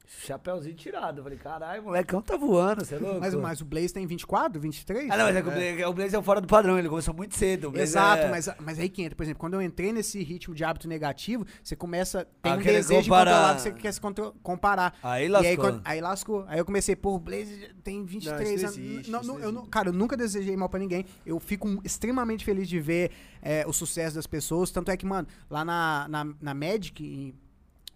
chapéuzinho 0.06 0.74
tirado. 0.74 1.18
Eu 1.18 1.24
falei, 1.24 1.38
caralho, 1.38 1.82
molecão 1.82 2.22
tá 2.22 2.36
voando, 2.36 2.84
você 2.84 2.94
é 2.94 2.98
louco? 2.98 3.20
Mas, 3.20 3.34
mas 3.34 3.60
o 3.60 3.64
Blaze 3.64 3.92
tem 3.92 4.06
24, 4.06 4.60
23? 4.60 5.10
Ah, 5.10 5.16
não, 5.16 5.24
mas 5.24 5.36
é 5.36 5.42
que 5.42 5.48
o 5.48 5.52
Blaze, 5.52 5.84
o 5.84 5.92
Blaze 5.92 6.14
é 6.14 6.18
o 6.18 6.22
fora 6.22 6.40
do 6.40 6.46
padrão, 6.46 6.78
ele 6.78 6.88
começou 6.88 7.12
muito 7.14 7.34
cedo. 7.36 7.72
Exato, 7.76 8.22
é- 8.24 8.30
mas, 8.30 8.48
mas 8.60 8.78
aí 8.78 8.88
que 8.88 9.02
entra, 9.02 9.16
por 9.16 9.22
exemplo, 9.24 9.40
quando 9.40 9.54
eu 9.54 9.62
entrei 9.62 9.92
nesse 9.92 10.22
ritmo 10.22 10.54
de 10.54 10.64
hábito 10.64 10.86
negativo, 10.88 11.44
você 11.62 11.74
começa, 11.74 12.26
tem 12.42 12.52
Ah, 12.52 12.56
um 12.56 12.58
desejo 12.58 13.02
comparar. 13.02 13.02
de 13.02 13.08
controlar 13.30 13.54
que 13.56 13.60
você 13.62 13.72
quer 13.72 13.92
se 13.92 14.00
comparar. 14.42 14.94
Aí 15.02 15.26
E 15.26 15.28
lascou. 15.28 15.48
aí, 15.50 15.56
quando- 15.56 15.80
aí 15.84 16.00
lascou. 16.00 16.44
Aí 16.48 16.58
eu 16.58 16.64
comecei, 16.64 16.94
pô, 16.96 17.14
o 17.14 17.18
Blaze 17.18 17.70
tem 17.82 18.04
23 18.04 18.48
Não, 18.48 18.54
isso 18.54 18.66
anos. 18.66 18.76
não 18.78 18.84
existe, 18.94 19.10
Não, 19.10 19.20
eu 19.20 19.26
não- 19.52 19.60
existe. 19.60 19.70
cara, 19.70 19.88
eu 19.88 19.92
nunca 19.92 20.16
desejei 20.16 20.56
mal 20.56 20.68
pra 20.68 20.78
ninguém. 20.78 21.04
Eu 21.24 21.38
fico 21.40 21.80
extremamente 21.84 22.44
feliz 22.44 22.68
de 22.68 22.80
ver 22.80 23.10
é, 23.42 23.64
o 23.66 23.72
sucesso 23.72 24.16
das 24.16 24.26
pessoas. 24.26 24.70
Tanto 24.72 24.90
é 24.90 24.96
que, 24.96 25.06
mano, 25.06 25.28
lá 25.48 25.64
na, 25.64 26.06
na, 26.08 26.24
na 26.40 26.52
Magic, 26.54 27.04
em- 27.04 27.34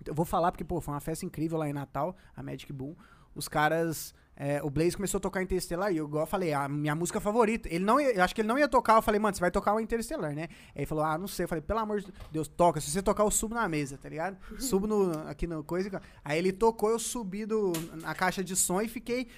eu 0.06 0.14
vou 0.14 0.24
falar 0.24 0.50
porque, 0.52 0.64
pô, 0.64 0.80
foi 0.80 0.94
uma 0.94 1.00
festa 1.00 1.24
incrível 1.24 1.58
lá 1.58 1.68
em 1.68 1.72
Natal, 1.72 2.16
a 2.36 2.42
Magic 2.42 2.72
Boom. 2.72 2.94
Os 3.34 3.48
caras. 3.48 4.14
é, 4.36 4.60
o 4.62 4.70
Blaze 4.70 4.96
começou 4.96 5.18
a 5.18 5.20
tocar 5.20 5.42
Interestelar 5.42 5.92
e 5.92 5.98
eu, 5.98 6.06
igual 6.06 6.24
eu 6.24 6.26
falei, 6.26 6.52
a 6.52 6.68
minha 6.68 6.94
música 6.94 7.20
favorita. 7.20 7.68
Ele 7.72 7.84
não 7.84 8.00
ia, 8.00 8.12
eu 8.12 8.24
acho 8.24 8.34
que 8.34 8.40
ele 8.40 8.48
não 8.48 8.58
ia 8.58 8.66
tocar. 8.66 8.96
Eu 8.96 9.02
falei, 9.02 9.20
mano, 9.20 9.34
você 9.34 9.40
vai 9.40 9.50
tocar 9.50 9.74
o 9.74 9.80
Interestelar, 9.80 10.34
né? 10.34 10.48
Aí 10.74 10.80
ele 10.80 10.86
falou, 10.86 11.04
ah, 11.04 11.16
não 11.16 11.28
sei. 11.28 11.44
Eu 11.44 11.48
falei, 11.48 11.62
pelo 11.62 11.78
amor 11.78 12.00
de 12.00 12.12
Deus, 12.32 12.48
toca. 12.48 12.80
Se 12.80 12.90
você 12.90 13.02
tocar, 13.02 13.22
eu 13.22 13.30
subo 13.30 13.54
na 13.54 13.68
mesa, 13.68 13.98
tá 13.98 14.08
ligado? 14.08 14.36
Subo 14.58 14.86
no, 14.86 15.12
aqui 15.28 15.46
no 15.46 15.62
coisa. 15.62 16.02
Aí 16.24 16.38
ele 16.38 16.52
tocou, 16.52 16.90
eu 16.90 16.98
subi 16.98 17.46
do, 17.46 17.72
na 18.02 18.14
caixa 18.14 18.42
de 18.42 18.56
som 18.56 18.80
e 18.80 18.88
fiquei, 18.88 19.28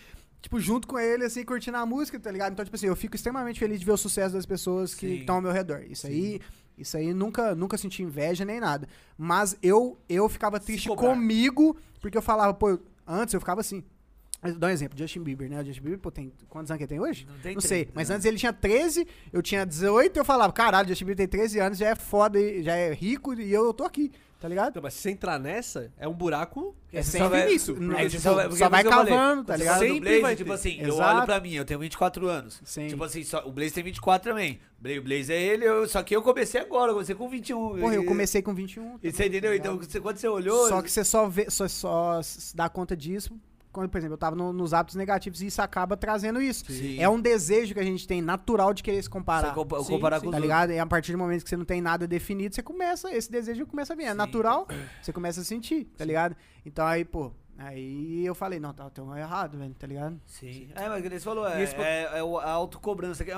tipo, 0.41 0.59
junto 0.59 0.87
com 0.89 0.99
ele, 0.99 1.25
assim, 1.25 1.45
curtindo 1.45 1.77
a 1.77 1.85
música, 1.85 2.19
tá 2.19 2.31
ligado? 2.31 2.53
Então, 2.53 2.65
tipo 2.65 2.77
assim, 2.77 2.87
eu 2.87 2.97
fico 2.97 3.17
extremamente 3.17 3.59
feliz 3.59 3.79
de 3.81 3.85
ver 3.85 3.93
o 3.93 3.97
sucesso 3.97 4.35
das 4.35 4.47
pessoas 4.47 4.95
que 4.95 5.07
Sim. 5.07 5.15
estão 5.21 5.37
ao 5.37 5.43
meu 5.43 5.53
redor. 5.53 5.83
Isso 5.83 6.07
aí. 6.07 6.41
Isso 6.77 6.97
aí 6.97 7.13
nunca, 7.13 7.55
nunca 7.55 7.77
senti 7.79 8.03
inveja 8.03 8.45
nem 8.45 8.59
nada. 8.61 8.89
Mas 9.17 9.57
eu, 9.63 9.99
eu 10.09 10.29
ficava 10.29 10.59
triste 10.59 10.89
comigo, 11.15 11.77
porque 12.01 12.17
eu 12.19 12.23
falava, 12.23 12.55
pô, 12.55 12.71
eu- 12.71 12.83
antes 13.07 13.35
eu 13.35 13.41
ficava 13.41 13.61
assim. 13.61 13.85
Mas 14.43 14.57
Dá 14.57 14.67
um 14.67 14.71
exemplo, 14.71 14.99
Justin 14.99 15.23
Bieber, 15.23 15.49
né? 15.49 15.61
O 15.61 15.65
Justin 15.65 15.83
Bieber, 15.83 15.99
pô, 16.01 16.11
tem. 16.11 16.33
Quantos 16.49 16.71
anos 16.71 16.79
que 16.79 16.83
ele 16.83 16.89
tem 16.89 17.01
hoje? 17.01 17.27
Não 17.31 17.39
tem 17.39 17.55
Não 17.55 17.61
sei. 17.61 17.85
30, 17.85 17.93
Mas 17.95 18.09
né? 18.09 18.15
antes 18.17 18.27
ele 18.27 18.37
tinha 18.39 18.53
13, 18.53 19.07
eu 19.33 19.41
tinha 19.41 19.65
18, 19.65 20.17
eu 20.17 20.25
falava, 20.25 20.53
caralho, 20.53 20.89
Justin 20.89 21.05
Bieber 21.05 21.29
tem 21.29 21.39
13 21.41 21.61
anos, 21.61 21.79
já 21.79 21.91
é 21.91 21.95
foda, 21.95 22.41
e- 22.41 22.63
já 22.63 22.75
é 22.75 22.93
rico 22.93 23.33
e 23.35 23.53
eu, 23.53 23.67
eu 23.67 23.73
tô 23.73 23.85
aqui, 23.85 24.11
tá 24.41 24.49
ligado? 24.49 24.71
Então, 24.71 24.83
mas 24.83 24.95
se 24.95 25.01
você 25.03 25.11
entrar 25.11 25.39
nessa, 25.39 25.93
é 25.97 26.09
um 26.09 26.13
buraco 26.13 26.75
É, 26.93 26.99
É 26.99 27.03
sem 27.03 27.21
só 27.21 27.29
vai- 27.29 27.55
infinito. 27.55 27.81
Não, 27.81 27.95
é, 27.97 27.99
tipo, 28.01 28.11
você 28.11 28.19
só 28.19 28.35
vai, 28.35 28.45
porque 28.49 28.59
só 28.59 28.67
é 28.67 28.69
vai 28.69 28.85
eu 28.85 28.91
falei. 28.91 29.13
cavando, 29.15 29.45
tá 29.45 29.57
ligado? 29.57 29.79
Sempre 29.79 30.01
Blaze, 30.01 30.21
vai 30.21 30.37
tipo 30.37 30.53
assim, 30.53 30.79
eu 30.81 30.89
Exato. 30.89 31.17
olho 31.19 31.25
pra 31.27 31.41
mim, 31.41 31.53
eu 31.55 31.65
tenho 31.65 31.79
24 31.81 32.27
anos. 32.29 32.61
Sim. 32.65 32.89
Tipo 32.89 33.05
assim, 33.05 33.23
só, 33.23 33.47
o 33.47 33.53
Blaze 33.53 33.73
tem 33.73 33.85
24 33.85 34.29
também. 34.31 34.61
O 34.81 35.03
Blaze 35.03 35.33
é 35.33 35.41
ele, 35.41 35.65
eu- 35.65 35.87
só 35.89 36.03
que 36.03 36.15
eu 36.17 36.21
comecei 36.21 36.61
agora, 36.61 36.91
eu 36.91 36.95
comecei 36.95 37.15
com 37.15 37.29
21. 37.29 37.79
Porra, 37.79 37.95
eu 37.95 38.05
comecei 38.05 38.43
com 38.43 38.53
21. 38.53 38.99
E 39.03 39.13
você 39.13 39.27
entendeu? 39.27 39.55
Então, 39.55 39.79
você- 39.79 40.01
quando 40.01 40.17
você 40.17 40.27
olhou. 40.27 40.69
Só 40.69 40.83
que 40.83 40.91
você 40.91 41.05
só, 41.05 41.29
vê, 41.29 41.49
só, 41.49 41.69
só 41.69 42.21
se 42.21 42.55
dá 42.57 42.69
conta 42.69 42.97
disso 42.97 43.39
quando, 43.73 43.89
por 43.89 43.99
exemplo, 43.99 44.15
eu 44.15 44.19
tava 44.19 44.37
no- 44.37 44.53
nos 44.53 44.75
hábitos 44.75 44.97
negativos 44.97 45.41
e 45.41 45.47
isso 45.47 45.63
acaba 45.63 45.97
trazendo 45.97 46.41
isso. 46.43 46.65
Sim. 46.71 47.01
É 47.01 47.09
um 47.09 47.21
desejo 47.21 47.73
que 47.75 47.81
a 47.81 47.85
gente 47.85 48.07
tem 48.07 48.21
natural 48.21 48.75
de 48.75 48.83
querer 48.83 49.03
se 49.03 49.09
comparar. 49.11 49.49
Você 49.49 49.55
compa- 49.55 49.83
Sim, 49.83 49.93
comparar 49.93 50.21
sim. 50.21 50.27
com 50.27 50.31
Tá 50.31 50.37
outros. 50.37 50.43
ligado? 50.43 50.73
E 50.73 50.79
a 50.79 50.87
partir 50.87 51.13
do 51.13 51.19
momento 51.19 51.43
que 51.43 51.49
você 51.51 51.57
não 51.57 51.65
tem 51.65 51.81
nada 51.81 52.07
definido, 52.07 52.55
você 52.55 52.63
começa, 52.63 53.11
esse 53.15 53.31
desejo 53.33 53.67
começa 53.67 53.93
a 53.95 53.97
vir. 53.97 54.05
É 54.05 54.11
Sim. 54.11 54.17
natural, 54.17 54.67
você 55.03 55.13
começa 55.13 55.41
a 55.41 55.45
sentir, 55.45 55.85
tá 55.97 56.05
ligado? 56.05 56.37
Então 56.67 56.87
aí, 56.87 57.05
pô, 57.05 57.33
aí 57.59 58.25
eu 58.27 58.35
falei, 58.35 58.59
não, 58.61 58.73
tá, 58.73 58.89
tá 58.91 59.03
errado, 59.19 59.57
velho, 59.59 59.75
tá 59.79 59.87
ligado? 59.87 60.21
Sim. 60.27 60.69
É, 60.75 60.89
mas 60.89 61.01
o 61.01 61.03
que 61.03 61.11
você 61.11 61.21
falou, 61.21 61.47
é, 61.49 61.63
esse- 61.63 61.75
é, 61.77 62.03
é 62.15 62.19
a 62.21 62.51
autocobrança. 62.51 63.25
É 63.25 63.31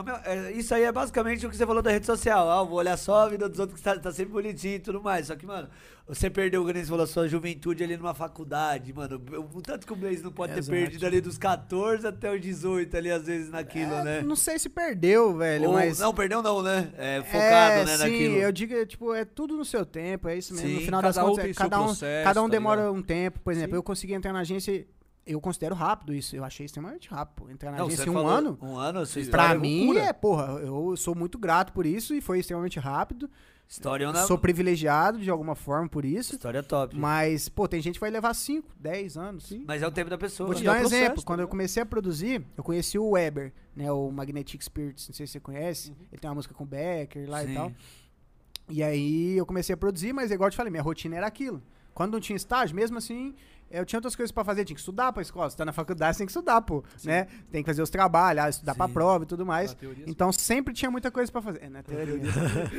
é- 0.48 0.52
isso 0.52 0.74
aí 0.74 0.82
é 0.84 0.92
basicamente 0.92 1.46
o 1.46 1.50
que 1.50 1.56
você 1.56 1.66
falou 1.66 1.82
da 1.82 1.90
rede 1.90 2.06
social. 2.06 2.50
Ah, 2.50 2.62
eu 2.62 2.66
vou 2.66 2.78
olhar 2.78 2.96
só 2.96 3.26
a 3.26 3.28
vida 3.28 3.48
dos 3.48 3.58
outros 3.58 3.78
que 3.78 3.84
tá, 3.84 3.98
tá 3.98 4.12
sempre 4.12 4.32
bonitinho 4.32 4.76
e 4.76 4.80
tudo 4.80 5.02
mais. 5.02 5.26
Só 5.28 5.36
que, 5.36 5.46
mano, 5.46 5.68
você 6.06 6.28
perdeu, 6.28 6.62
o 6.62 6.66
que 6.66 6.72
você 6.74 6.84
falou, 6.84 7.06
sua 7.06 7.26
juventude 7.26 7.82
ali 7.82 7.96
numa 7.96 8.12
faculdade, 8.12 8.92
mano. 8.92 9.16
O 9.54 9.62
tanto 9.62 9.86
que 9.86 9.92
o 9.92 9.96
Blaze 9.96 10.22
não 10.22 10.30
pode 10.30 10.52
ter 10.52 10.64
perdido 10.66 11.06
ali 11.06 11.18
dos 11.18 11.38
14 11.38 12.06
até 12.06 12.30
os 12.30 12.40
18 12.42 12.94
ali, 12.94 13.10
às 13.10 13.24
vezes, 13.26 13.48
naquilo, 13.50 13.94
É, 13.94 14.04
né? 14.04 14.20
Não 14.22 14.36
sei 14.36 14.58
se 14.58 14.68
perdeu, 14.68 15.34
velho, 15.34 15.68
Ou- 15.68 15.72
mas... 15.74 15.98
Não, 15.98 16.12
perdeu 16.12 16.42
não, 16.42 16.62
né? 16.62 16.92
É 16.98 17.22
focado, 17.22 17.40
é, 17.72 17.84
né, 17.86 17.96
sim, 17.96 18.02
naquilo. 18.02 18.34
eu 18.36 18.52
digo, 18.52 18.74
é, 18.74 18.84
tipo, 18.84 19.14
é 19.14 19.24
tudo 19.24 19.56
no 19.56 19.64
seu 19.64 19.86
tempo, 19.86 20.28
é 20.28 20.36
isso 20.36 20.52
mesmo. 20.52 20.68
Sim, 20.68 20.74
no 20.74 20.80
final 20.82 21.00
cada 21.00 21.12
das 21.14 21.24
um 21.24 21.28
contas, 21.30 21.44
é, 21.46 21.54
cada 21.54 21.80
um, 21.80 21.84
processo, 21.86 22.24
cada 22.24 22.42
um 22.42 22.46
tá 22.46 22.50
demora 22.50 22.80
ligado? 22.82 22.96
um 22.98 23.02
tempo. 23.02 23.40
Por 23.40 23.52
exemplo, 23.54 23.70
Sim. 23.70 23.76
eu 23.76 23.82
consegui 23.82 24.12
entrar 24.12 24.32
na 24.34 24.40
agência, 24.40 24.86
eu 25.26 25.40
considero 25.40 25.74
rápido 25.74 26.12
isso. 26.12 26.36
Eu 26.36 26.44
achei 26.44 26.66
extremamente 26.66 27.08
rápido. 27.08 27.50
Entrar 27.50 27.70
na 27.70 27.78
Não, 27.78 27.86
agência 27.86 28.12
um 28.12 28.18
ano, 28.26 28.58
Um 28.60 28.76
ano, 28.76 29.06
pra 29.06 29.20
história 29.22 29.58
mim, 29.58 29.96
é, 29.96 30.12
porra, 30.12 30.60
eu 30.60 30.94
sou 30.98 31.14
muito 31.14 31.38
grato 31.38 31.72
por 31.72 31.86
isso 31.86 32.14
e 32.14 32.20
foi 32.20 32.40
extremamente 32.40 32.78
rápido. 32.78 33.30
História, 33.68 34.12
na... 34.12 34.26
Sou 34.26 34.38
privilegiado 34.38 35.18
de 35.18 35.30
alguma 35.30 35.54
forma 35.54 35.88
por 35.88 36.04
isso. 36.04 36.34
história 36.34 36.62
top. 36.62 36.96
Mas, 36.96 37.48
pô, 37.48 37.66
tem 37.66 37.80
gente 37.80 37.94
que 37.94 38.00
vai 38.00 38.10
levar 38.10 38.34
5, 38.34 38.68
10 38.78 39.16
anos. 39.16 39.52
Mas 39.66 39.82
é 39.82 39.86
o 39.86 39.90
tempo 39.90 40.10
da 40.10 40.18
pessoa. 40.18 40.46
Vou 40.46 40.54
te 40.54 40.62
E 40.62 40.64
dar 40.64 40.74
é 40.74 40.76
um 40.76 40.80
processo, 40.80 41.02
exemplo. 41.04 41.24
Quando 41.24 41.38
tá 41.38 41.44
eu 41.44 41.48
comecei 41.48 41.82
a 41.82 41.86
produzir, 41.86 42.44
eu 42.56 42.62
conheci 42.62 42.98
o 42.98 43.10
Weber, 43.10 43.52
né? 43.74 43.90
O 43.90 44.10
Magnetic 44.10 44.62
Spirits, 44.62 45.08
não 45.08 45.14
sei 45.14 45.26
se 45.26 45.32
você 45.32 45.40
conhece. 45.40 45.92
Ele 46.12 46.20
tem 46.20 46.28
uma 46.28 46.36
música 46.36 46.54
com 46.54 46.64
o 46.64 46.66
Becker 46.66 47.28
lá 47.28 47.42
Sim. 47.42 47.50
e 47.50 47.54
tal. 47.54 47.72
E 48.68 48.82
aí 48.82 49.36
eu 49.36 49.44
comecei 49.44 49.74
a 49.74 49.76
produzir, 49.76 50.12
mas 50.12 50.30
igual 50.30 50.46
eu 50.48 50.50
te 50.52 50.56
falei, 50.56 50.70
minha 50.70 50.82
rotina 50.82 51.16
era 51.16 51.26
aquilo. 51.26 51.62
Quando 51.92 52.12
não 52.12 52.20
tinha 52.20 52.36
estágio, 52.36 52.74
mesmo 52.74 52.98
assim, 52.98 53.34
eu 53.70 53.84
tinha 53.84 53.98
outras 53.98 54.14
coisas 54.14 54.30
pra 54.30 54.44
fazer. 54.44 54.64
Tinha 54.64 54.74
que 54.74 54.80
estudar 54.80 55.12
pra 55.12 55.22
escola. 55.22 55.50
Você 55.50 55.56
tá 55.56 55.64
na 55.64 55.72
faculdade, 55.72 56.16
você 56.16 56.18
tem 56.18 56.26
que 56.26 56.30
estudar, 56.30 56.60
pô. 56.62 56.84
Né? 57.04 57.26
Tem 57.50 57.62
que 57.62 57.66
fazer 57.68 57.82
os 57.82 57.90
trabalhos, 57.90 58.44
ah, 58.44 58.48
estudar 58.48 58.74
pra 58.74 58.86
Sim. 58.86 58.92
prova 58.92 59.24
e 59.24 59.26
tudo 59.26 59.44
mais. 59.44 59.74
Teoria, 59.74 60.04
Então 60.06 60.32
sempre 60.32 60.72
tinha 60.72 60.90
muita 60.90 61.10
coisa 61.10 61.30
pra 61.30 61.42
fazer. 61.42 61.62
É, 61.62 61.68
na 61.68 61.82
teoria. 61.82 62.20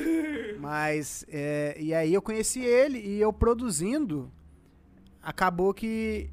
Mas, 0.59 1.25
é, 1.27 1.75
e 1.79 1.93
aí 1.93 2.13
eu 2.13 2.21
conheci 2.21 2.61
ele 2.61 2.99
e 2.99 3.19
eu 3.19 3.33
produzindo, 3.33 4.31
acabou 5.21 5.73
que 5.73 6.29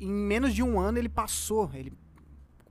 em 0.00 0.12
menos 0.12 0.52
de 0.54 0.62
um 0.62 0.78
ano 0.78 0.98
ele 0.98 1.08
passou. 1.08 1.70
Ele 1.72 1.92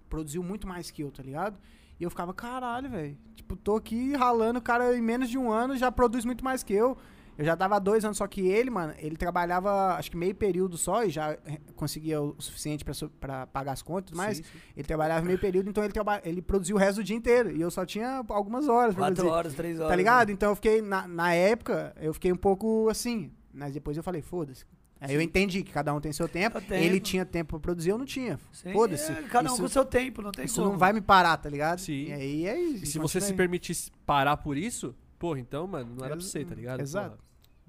produziu 0.10 0.44
muito 0.44 0.68
mais 0.68 0.92
que 0.92 1.02
eu, 1.02 1.12
tá 1.12 1.24
ligado? 1.24 1.58
E 2.00 2.04
eu 2.04 2.10
ficava, 2.10 2.34
caralho, 2.34 2.90
velho. 2.90 3.18
Tipo, 3.36 3.56
tô 3.56 3.76
aqui 3.76 4.14
ralando, 4.16 4.60
o 4.60 4.62
cara 4.62 4.96
em 4.96 5.02
menos 5.02 5.30
de 5.30 5.38
um 5.38 5.52
ano 5.52 5.78
já 5.78 5.92
produz 5.92 6.26
muito 6.26 6.44
mais 6.44 6.62
que 6.64 6.74
eu. 6.74 6.98
Eu 7.38 7.44
já 7.46 7.56
tava 7.58 7.80
dois 7.80 8.06
anos, 8.06 8.18
só 8.18 8.28
que 8.28 8.42
ele, 8.48 8.70
mano, 8.70 8.94
ele 8.98 9.18
trabalhava 9.18 9.96
acho 9.96 10.10
que 10.10 10.16
meio 10.18 10.34
período 10.34 10.78
só 10.78 11.04
e 11.04 11.10
já 11.10 11.32
eh, 11.46 11.60
conseguia 11.76 12.22
o 12.22 12.36
suficiente 12.40 12.86
pra, 12.86 12.94
pra 13.20 13.48
pagar 13.48 13.74
as 13.74 13.82
contas 13.82 14.04
e 14.04 14.12
tudo 14.12 14.18
mais. 14.18 14.38
Sim, 14.38 14.44
sim. 14.44 14.50
Ele 14.76 14.88
trabalhava 14.88 15.26
meio 15.26 15.38
período, 15.40 15.70
então 15.70 15.84
ele, 15.84 15.92
traba 15.94 16.22
ele 16.24 16.42
produziu 16.42 16.76
o 16.76 16.80
resto 16.80 16.98
do 16.98 17.04
dia 17.04 17.16
inteiro. 17.16 17.52
E 17.52 17.60
eu 17.60 17.70
só 17.70 17.86
tinha 17.86 18.24
algumas 18.30 18.68
horas 18.70 18.96
pra 18.96 19.04
Quatro 19.06 19.16
produzir. 19.16 19.34
horas, 19.38 19.54
três 19.54 19.78
horas. 19.80 19.90
Tá 19.90 19.96
ligado? 19.96 20.32
Então 20.32 20.50
eu 20.52 20.56
fiquei, 20.56 20.82
na, 20.82 21.08
na 21.08 21.34
época, 21.34 21.94
eu 22.00 22.14
fiquei 22.14 22.32
um 22.32 22.38
pouco 22.38 22.88
assim. 22.90 23.32
Mas 23.54 23.74
depois 23.74 23.96
eu 23.98 24.04
falei, 24.04 24.22
foda-se. 24.22 24.64
Aí 25.00 25.14
eu 25.14 25.22
entendi 25.22 25.62
que 25.62 25.72
cada 25.74 25.94
um 25.94 26.00
tem 26.00 26.12
seu 26.14 26.28
tempo. 26.28 26.60
Tempo. 26.62 26.74
Ele 26.74 27.00
tinha 27.02 27.26
tempo 27.26 27.50
pra 27.52 27.60
produzir, 27.60 27.90
eu 27.90 27.98
não 27.98 28.06
tinha. 28.06 28.40
Foda-se. 28.74 29.12
é, 29.12 29.16
cada 29.24 29.50
um 29.50 29.54
Isso- 29.54 29.62
com 29.62 29.68
seu 29.68 29.84
tempo, 29.86 30.22
não 30.22 30.32
tem 30.32 30.46
Isso 30.46 30.56
como. 30.62 30.72
não 30.72 30.78
vai 30.80 30.94
me 30.94 31.02
parar, 31.02 31.36
tá 31.38 31.50
ligado? 31.50 31.80
Sim. 31.80 32.06
E 32.06 32.14
aí 32.14 32.48
é 32.48 32.58
isso. 32.60 32.84
E 32.86 32.88
se 32.88 32.98
você 32.98 33.20
se 33.20 33.32
aí. 33.32 33.38
permitisse 33.38 33.92
parar 34.06 34.38
por 34.38 34.58
isso, 34.58 34.96
porra, 35.20 35.40
então, 35.40 35.68
mano, 35.68 35.94
não 35.96 36.06
era 36.06 36.16
pra 36.16 36.24
Ex- 36.24 36.32
você, 36.32 36.44
tá 36.46 36.56
ligado? 36.56 36.80
exato. 36.80 37.10
Porra. 37.18 37.25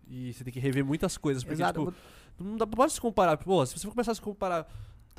E 0.06 0.32
você 0.32 0.44
tem 0.44 0.52
que 0.52 0.60
rever 0.60 0.84
muitas 0.84 1.16
coisas, 1.16 1.42
porque, 1.42 1.62
Exato. 1.62 1.86
tipo, 1.86 1.94
não 2.38 2.56
dá, 2.56 2.66
pode 2.66 2.92
se 2.92 3.00
comparar. 3.00 3.36
Pô, 3.36 3.64
se 3.66 3.78
você 3.78 3.88
começar 3.88 4.12
a 4.12 4.14
se 4.14 4.20
comparar 4.20 4.68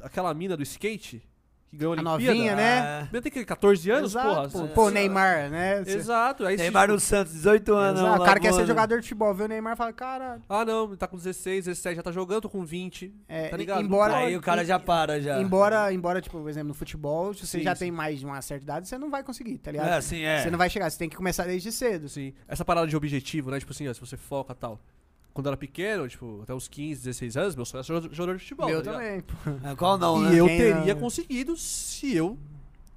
aquela 0.02 0.34
mina 0.34 0.56
do 0.56 0.64
skate, 0.64 1.22
que 1.70 1.76
ganhou 1.78 1.94
a 1.94 1.98
A 1.98 2.00
Olimpíada... 2.14 2.34
novinha, 2.34 2.56
né? 2.56 2.80
Ah, 2.80 3.00
A 3.02 3.06
mina 3.06 3.22
tem 3.22 3.32
que 3.32 3.44
14 3.46 3.92
anos, 3.92 4.12
Exato, 4.12 4.28
porra. 4.52 4.68
pô. 4.68 4.74
Pô, 4.74 4.90
Neymar, 4.90 5.50
né? 5.50 5.84
Exato. 5.86 6.46
Aí, 6.46 6.58
se- 6.58 6.64
Neymar 6.64 6.88
no 6.90 7.00
Santos, 7.00 7.34
18 7.34 7.74
anos. 7.74 8.02
Exato, 8.02 8.22
O 8.22 8.26
cara 8.26 8.40
quer 8.40 8.54
ser 8.54 8.66
jogador 8.66 8.96
de 8.98 9.02
futebol, 9.04 9.34
vê 9.34 9.44
o 9.44 9.48
Neymar 9.48 9.74
e 9.74 9.76
fala, 9.76 9.92
caralho. 9.94 10.42
Ah, 10.48 10.64
não, 10.64 10.96
tá 10.96 11.08
com 11.08 11.18
16, 11.18 11.66
17, 11.66 11.96
já 11.98 12.04
tá 12.04 12.12
jogando, 12.12 12.42
tô 12.44 12.50
com 12.50 12.64
20. 12.64 13.14
É, 13.28 13.50
tá 13.50 13.58
ligado? 13.58 13.82
embora- 13.82 14.18
Aí 14.18 14.36
o 14.36 14.42
cara 14.42 14.64
já 14.64 14.80
para, 14.80 15.20
já. 15.22 15.42
Embora, 15.42 15.92
embora, 15.94 16.22
tipo, 16.22 16.40
por 16.40 16.50
exemplo, 16.50 16.70
no 16.70 16.74
futebol, 16.74 17.34
se 17.34 17.46
você 17.46 17.58
Sim, 17.58 17.64
já 17.64 17.76
sim. 17.76 17.80
tem 17.86 17.92
mais 17.92 18.20
de 18.20 18.26
uma 18.26 18.42
certa 18.42 18.64
idade, 18.64 18.88
você 18.88 18.98
não 18.98 19.10
vai 19.10 19.24
conseguir, 19.24 19.58
tá 19.58 19.72
ligado? 19.72 19.88
É, 19.90 19.94
assim, 19.98 20.22
é. 20.22 20.42
Você 20.44 20.50
não 20.52 20.58
vai 20.58 20.70
chegar, 20.70 20.90
você 20.90 20.98
tem 20.98 21.10
que 21.10 21.16
começar 21.18 21.44
desde 21.46 21.72
cedo. 21.72 22.08
Sim. 22.10 22.34
Essa 22.48 22.64
parada 22.64 22.88
de 22.88 22.96
objetivo, 22.96 23.52
né? 23.52 23.60
Tipo 23.60 23.72
assim, 23.74 23.88
ó, 23.88 23.94
se 23.94 24.00
você 24.00 24.16
foca 24.18 24.54
e 24.54 24.56
tal. 24.56 24.80
Quando 25.38 25.46
eu 25.46 25.50
era 25.52 25.58
pequeno, 25.58 26.08
tipo, 26.08 26.40
até 26.42 26.52
uns 26.56 26.68
15, 26.68 27.04
16 27.04 27.38
anos, 27.38 27.56
meu 27.56 27.64
sonho 27.64 27.78
era 27.80 27.84
ser 28.02 28.16
jogador- 28.16 28.38
de 28.38 28.42
futebol. 28.42 28.68
Meu 28.68 28.82
tá 28.82 28.94
também, 28.94 29.22
pô. 29.22 29.34
É, 29.70 29.76
Qual 29.76 29.96
não, 29.96 30.20
E 30.24 30.30
né? 30.32 30.40
eu 30.40 30.48
Quem 30.48 30.58
teria 30.58 30.94
não- 30.96 31.00
conseguido 31.02 31.56
se 31.56 32.16
eu 32.16 32.36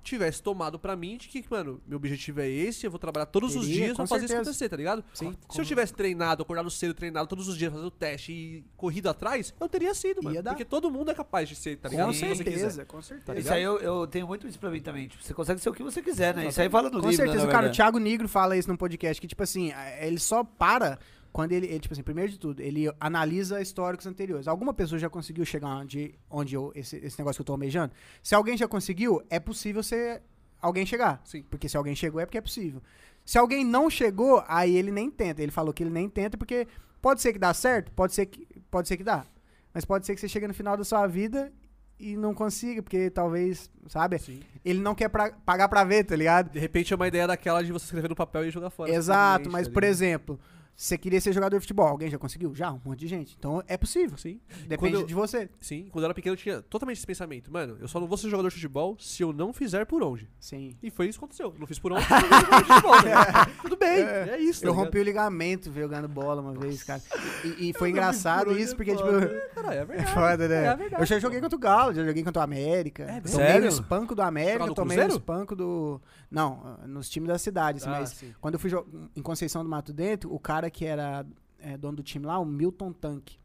tivesse 0.02 0.43
tomado 0.43 0.78
pra 0.78 0.97
mim 0.97 1.19
de 1.19 1.28
que, 1.28 1.44
mano, 1.51 1.78
meu 1.86 1.97
objetivo 1.99 2.41
é 2.41 2.49
esse, 2.49 2.86
eu 2.86 2.91
vou 2.91 2.99
trabalhar 2.99 3.27
todos 3.27 3.55
os 3.55 3.67
Teria, 3.67 3.85
dias 3.85 3.97
pra 3.97 4.05
com 4.05 4.09
fazer 4.09 4.25
isso 4.25 4.28
certeza. 4.33 4.51
acontecer, 4.51 4.69
tá 4.70 4.77
ligado? 4.78 5.05
Sim. 5.12 5.36
Se 5.51 5.60
eu 5.60 5.65
tivesse 5.67 5.93
treinado, 5.93 6.43
acordado 6.43 6.70
cedo, 6.70 6.94
treinado 6.94 7.28
todos 7.28 7.47
os 7.47 7.57
dias, 7.57 7.70
fazendo 7.70 7.89
o 7.89 7.91
teste 7.91 8.33
e 8.33 8.65
corrido 8.78 9.10
atrás, 9.10 9.52
eu 9.60 9.69
teria 9.69 9.93
sido, 9.94 10.23
mano. 10.23 10.35
Ia 10.35 10.43
dar. 10.43 10.52
Porque 10.52 10.65
todo 10.65 10.91
mundo 10.91 11.10
é 11.10 11.15
capaz 11.15 11.47
de 11.47 11.55
ser, 11.55 11.77
tá 11.77 11.91
ligado? 11.91 12.07
Com 12.07 12.12
Se 12.15 12.20
você 12.20 12.43
quiser. 12.43 12.44
certeza, 12.59 12.85
com 12.86 13.02
certeza. 13.02 13.39
Isso 13.39 13.52
aí 13.52 13.62
eu, 13.62 13.78
eu 13.78 14.07
tenho 14.07 14.27
muito 14.27 14.49
isso 14.49 14.59
pra 14.59 14.70
mim 14.70 14.81
também. 14.81 15.07
Tipo, 15.07 15.23
você 15.23 15.35
consegue 15.35 15.60
ser 15.60 15.69
o 15.69 15.75
que 15.75 15.83
você 15.83 16.01
quiser, 16.01 16.35
né? 16.35 16.49
Isso 16.49 16.60
aí 16.62 16.70
fala 16.70 16.89
no 16.89 16.99
Com 17.02 17.10
livro, 17.10 17.23
certeza, 17.27 17.44
né, 17.47 17.52
cara, 17.52 17.69
o 17.69 17.70
Thiago 17.73 17.99
Negro 17.99 18.27
fala 18.27 18.57
isso 18.57 18.69
no 18.70 18.78
podcast, 18.78 19.20
que, 19.20 19.28
tipo 19.28 19.43
assim, 19.43 19.70
eh, 19.70 20.07
ele 20.07 20.19
só 20.19 20.43
para 20.43 20.99
quando 21.33 21.52
ele, 21.52 21.67
ele, 21.67 21.78
tipo 21.81 21.92
assim, 21.94 22.02
primeiro 22.02 22.33
de 22.33 22.39
tudo, 22.39 22.60
ele 22.60 22.92
analisa 22.99 23.60
históricos 23.60 24.07
anteriores. 24.07 24.49
Alguma 24.49 24.75
pessoa 24.75 24.99
já 24.99 25.09
conseguiu 25.09 25.44
chegar 25.44 25.68
onde, 25.68 26.15
onde 26.28 26.55
eu, 26.55 26.73
esse, 26.75 26.97
esse 26.97 27.18
negócio 27.18 27.39
que 27.39 27.42
eu 27.42 27.47
tô 27.47 27.52
almejando? 27.52 27.92
Se 28.23 28.34
alguém 28.34 28.57
já 28.57 28.67
conseguiu, 28.67 29.23
é 29.31 29.39
possível 29.39 29.83
ser 29.83 30.23
alguém 30.60 30.84
chegar. 30.84 31.20
Sim. 31.25 31.42
Porque 31.49 31.68
se 31.68 31.76
alguém 31.76 31.94
chegou, 31.94 32.20
é 32.20 32.26
porque 32.26 32.39
é 32.39 32.41
possível. 32.41 32.83
Se 33.25 33.39
alguém 33.39 33.65
não 33.65 33.89
chegou, 33.89 34.42
aí 34.49 34.75
ele 34.76 34.91
nem 34.91 35.10
tenta. 35.10 35.42
Ele 35.42 35.52
falou 35.52 35.73
que 35.73 35.83
ele 35.83 35.91
nem 35.91 36.09
tenta, 36.09 36.36
porque 36.36 36.67
pode 37.00 37.20
ser 37.20 37.33
que 37.33 37.39
dá 37.39 37.55
certo, 37.55 37.92
pode 37.92 38.12
ser 38.15 38.26
que, 38.26 38.47
pode 38.70 38.89
ser 38.89 38.97
que 38.97 39.05
dá. 39.05 39.25
Mas 39.73 39.84
pode 39.84 40.05
ser 40.07 40.15
que 40.15 40.20
você 40.20 40.28
chegue 40.28 40.49
no 40.49 40.55
final 40.55 40.76
da 40.76 40.83
sua 40.83 41.07
vida 41.07 41.52
e 41.99 42.17
não 42.17 42.34
consiga, 42.34 42.83
porque 42.83 43.09
talvez, 43.10 43.70
sabe? 43.89 44.18
Sim. 44.18 44.41
Ele 44.65 44.81
não 44.81 44.94
quer 44.94 45.09
pra- 45.09 45.31
pagar 45.44 45.68
pra 45.68 45.84
ver, 45.84 46.05
tá 46.05 46.17
ligado? 46.17 46.50
De 46.50 46.59
repente 46.59 46.92
é 46.92 46.97
uma 46.97 47.07
ideia 47.07 47.26
daquela 47.26 47.62
de 47.62 47.70
você 47.70 47.84
escrever 47.84 48.09
no 48.09 48.17
papel 48.17 48.47
e 48.47 48.50
jogar 48.50 48.70
fora. 48.70 48.91
Exato, 48.91 49.50
mas 49.50 49.68
tá 49.68 49.73
por 49.73 49.84
exemplo, 49.84 50.41
você 50.83 50.97
queria 50.97 51.20
ser 51.20 51.33
jogador 51.34 51.57
de 51.59 51.60
futebol, 51.60 51.86
alguém 51.86 52.09
já 52.09 52.17
conseguiu? 52.18 52.55
Já, 52.55 52.73
um 52.73 52.81
monte 52.83 53.00
de 53.00 53.07
gente. 53.07 53.36
Então 53.39 53.62
é 53.68 53.76
possível. 53.76 54.17
Sim. 54.17 54.41
Depende 54.67 54.94
eu- 54.94 55.07
de 55.07 55.12
você. 55.15 55.50
Sim, 55.60 55.89
quando 55.92 56.05
eu 56.05 56.07
era 56.07 56.15
pequeno 56.15 56.33
eu 56.33 56.39
tinha 56.39 56.62
totalmente 56.62 56.97
esse 56.97 57.07
pensamento. 57.07 57.52
Mano, 57.52 57.76
eu 57.78 57.86
só 57.86 58.00
não 58.00 58.07
vou 58.07 58.17
ser 58.17 58.31
jogador 58.31 58.49
de 58.49 58.55
futebol 58.55 58.97
se 58.99 59.23
eu 59.23 59.31
não 59.33 59.52
fizer 59.52 59.84
por 59.84 60.02
onde. 60.02 60.26
Sim. 60.39 60.75
E 60.83 60.91
foi 60.91 61.09
isso 61.09 61.18
que 61.18 61.25
aconteceu. 61.26 61.55
Não 61.59 61.67
fiz 61.67 61.78
por 61.78 61.92
onde, 61.92 62.05
não 62.09 62.60
de 62.62 62.65
futebol. 62.67 62.94
né? 63.02 63.12
Tudo 63.60 63.76
bem, 63.76 64.02
é, 64.05 64.39
isso. 64.41 64.65
Eu 64.65 64.73
tá 64.75 64.81
rompi 64.81 64.99
o 64.99 65.02
ligamento 65.02 65.70
jogando 65.73 66.09
bola 66.09 66.41
uma 66.41 66.55
vez, 66.55 66.83
cara. 66.83 67.02
E, 67.44 67.68
e 67.68 67.73
foi 67.75 67.91
engraçado 67.91 68.57
isso, 68.59 68.75
por 68.75 68.84
porque, 68.86 68.97
tipo. 68.97 69.07
é 69.09 69.20
foda. 69.20 69.50
Caralho, 69.55 69.78
é 69.78 69.83
É 69.83 69.84
verdade. 69.84 70.15
foda, 70.15 70.49
né? 70.49 70.65
É 70.67 70.76
verdade, 70.76 71.02
eu 71.02 71.07
já 71.07 71.18
joguei 71.18 71.41
contra 71.42 71.57
o 71.57 71.60
Galo, 71.60 71.92
já 71.92 72.05
joguei 72.05 72.25
contra 72.25 72.41
o 72.41 72.42
América. 72.44 73.02
É, 73.02 73.20
tomei 73.20 73.28
sério? 73.47 73.67
o 73.67 73.68
espanco 73.68 74.15
do 74.15 74.23
América, 74.23 74.52
Jogava 74.65 74.68
no 74.70 74.75
tomei 74.75 74.99
o 74.99 75.07
espanco 75.09 75.55
do. 75.55 76.00
Não, 76.31 76.78
nos 76.86 77.10
times 77.10 77.28
da 77.28 77.39
cidade, 77.39 77.78
assim, 77.78 77.89
Ah, 77.89 77.99
mas 78.00 78.10
sim. 78.10 78.33
quando 78.41 78.55
eu 78.55 78.60
fui 78.60 78.70
em 79.17 79.20
Conceição 79.20 79.65
do 79.65 79.68
Mato 79.68 79.92
Dentro, 79.92 80.33
o 80.33 80.39
cara 80.39 80.69
que 80.70 80.84
era 80.84 81.26
é, 81.58 81.76
dono 81.76 81.97
do 81.99 82.02
time 82.02 82.24
lá, 82.26 82.39
o 82.39 82.44
Milton 82.44 82.92
Tanque. 82.92 83.39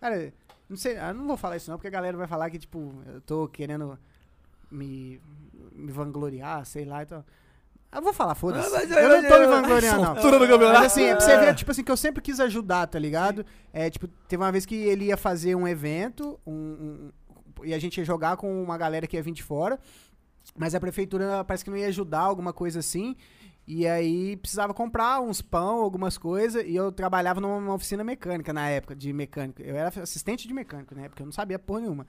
Cara, 0.00 0.32
não 0.68 0.76
sei, 0.76 0.96
eu 0.98 1.14
não 1.14 1.26
vou 1.26 1.36
falar 1.36 1.56
isso 1.56 1.70
não, 1.70 1.76
porque 1.78 1.88
a 1.88 1.90
galera 1.90 2.16
vai 2.16 2.26
falar 2.26 2.48
que, 2.50 2.58
tipo, 2.58 2.94
eu 3.06 3.20
tô 3.20 3.48
querendo 3.48 3.98
me, 4.70 5.20
me 5.72 5.90
vangloriar, 5.92 6.64
sei 6.64 6.84
lá, 6.84 7.02
então. 7.02 7.24
Eu 7.90 8.02
vou 8.02 8.12
falar, 8.12 8.34
foda-se. 8.34 8.74
Ah, 8.76 8.82
eu, 8.84 8.98
eu- 8.98 9.22
não 9.22 9.28
tô 9.28 9.38
me 9.38 9.46
vangloriando, 9.46 10.02
não. 10.02 10.14
Soltura 10.20 10.38
no 10.38 10.46
campeonato. 10.46 10.78
Mas 10.80 10.92
assim, 10.92 11.04
é 11.04 11.14
pra 11.16 11.24
você 11.24 11.38
ver, 11.38 11.54
tipo 11.54 11.70
assim, 11.70 11.82
que 11.82 11.90
eu 11.90 11.96
sempre 11.96 12.20
quis 12.22 12.38
ajudar, 12.38 12.86
tá 12.86 12.98
ligado? 12.98 13.46
É, 13.72 13.88
tipo, 13.88 14.06
teve 14.06 14.42
uma 14.42 14.52
vez 14.52 14.66
que 14.66 14.74
ele 14.74 15.06
ia 15.06 15.16
fazer 15.16 15.54
um 15.54 15.66
evento, 15.66 16.38
um, 16.46 16.52
um- 16.52 17.10
e 17.64 17.72
a 17.72 17.78
gente 17.78 17.96
ia 17.98 18.04
jogar 18.04 18.36
com 18.36 18.62
uma 18.62 18.76
galera 18.76 19.06
que 19.06 19.16
ia 19.16 19.22
vir 19.22 19.32
de 19.32 19.42
fora, 19.42 19.80
mas 20.54 20.74
a 20.74 20.80
prefeitura 20.80 21.42
parece 21.44 21.64
que 21.64 21.70
não 21.70 21.76
ia 21.78 21.88
ajudar, 21.88 22.20
alguma 22.20 22.52
coisa 22.52 22.78
assim. 22.80 23.16
E 23.70 23.86
aí 23.86 24.34
precisava 24.38 24.72
comprar 24.72 25.20
uns 25.20 25.42
pão, 25.42 25.82
algumas 25.82 26.16
coisas, 26.16 26.64
e 26.66 26.74
eu 26.74 26.90
trabalhava 26.90 27.38
numa 27.38 27.74
oficina 27.74 28.02
mecânica 28.02 28.50
na 28.50 28.66
época, 28.70 28.96
de 28.96 29.12
mecânico. 29.12 29.60
Eu 29.60 29.76
era 29.76 29.88
assistente 30.02 30.48
de 30.48 30.54
mecânico 30.54 30.94
na 30.94 31.02
época, 31.02 31.22
eu 31.22 31.26
não 31.26 31.32
sabia 31.32 31.58
porra 31.58 31.80
nenhuma. 31.80 32.06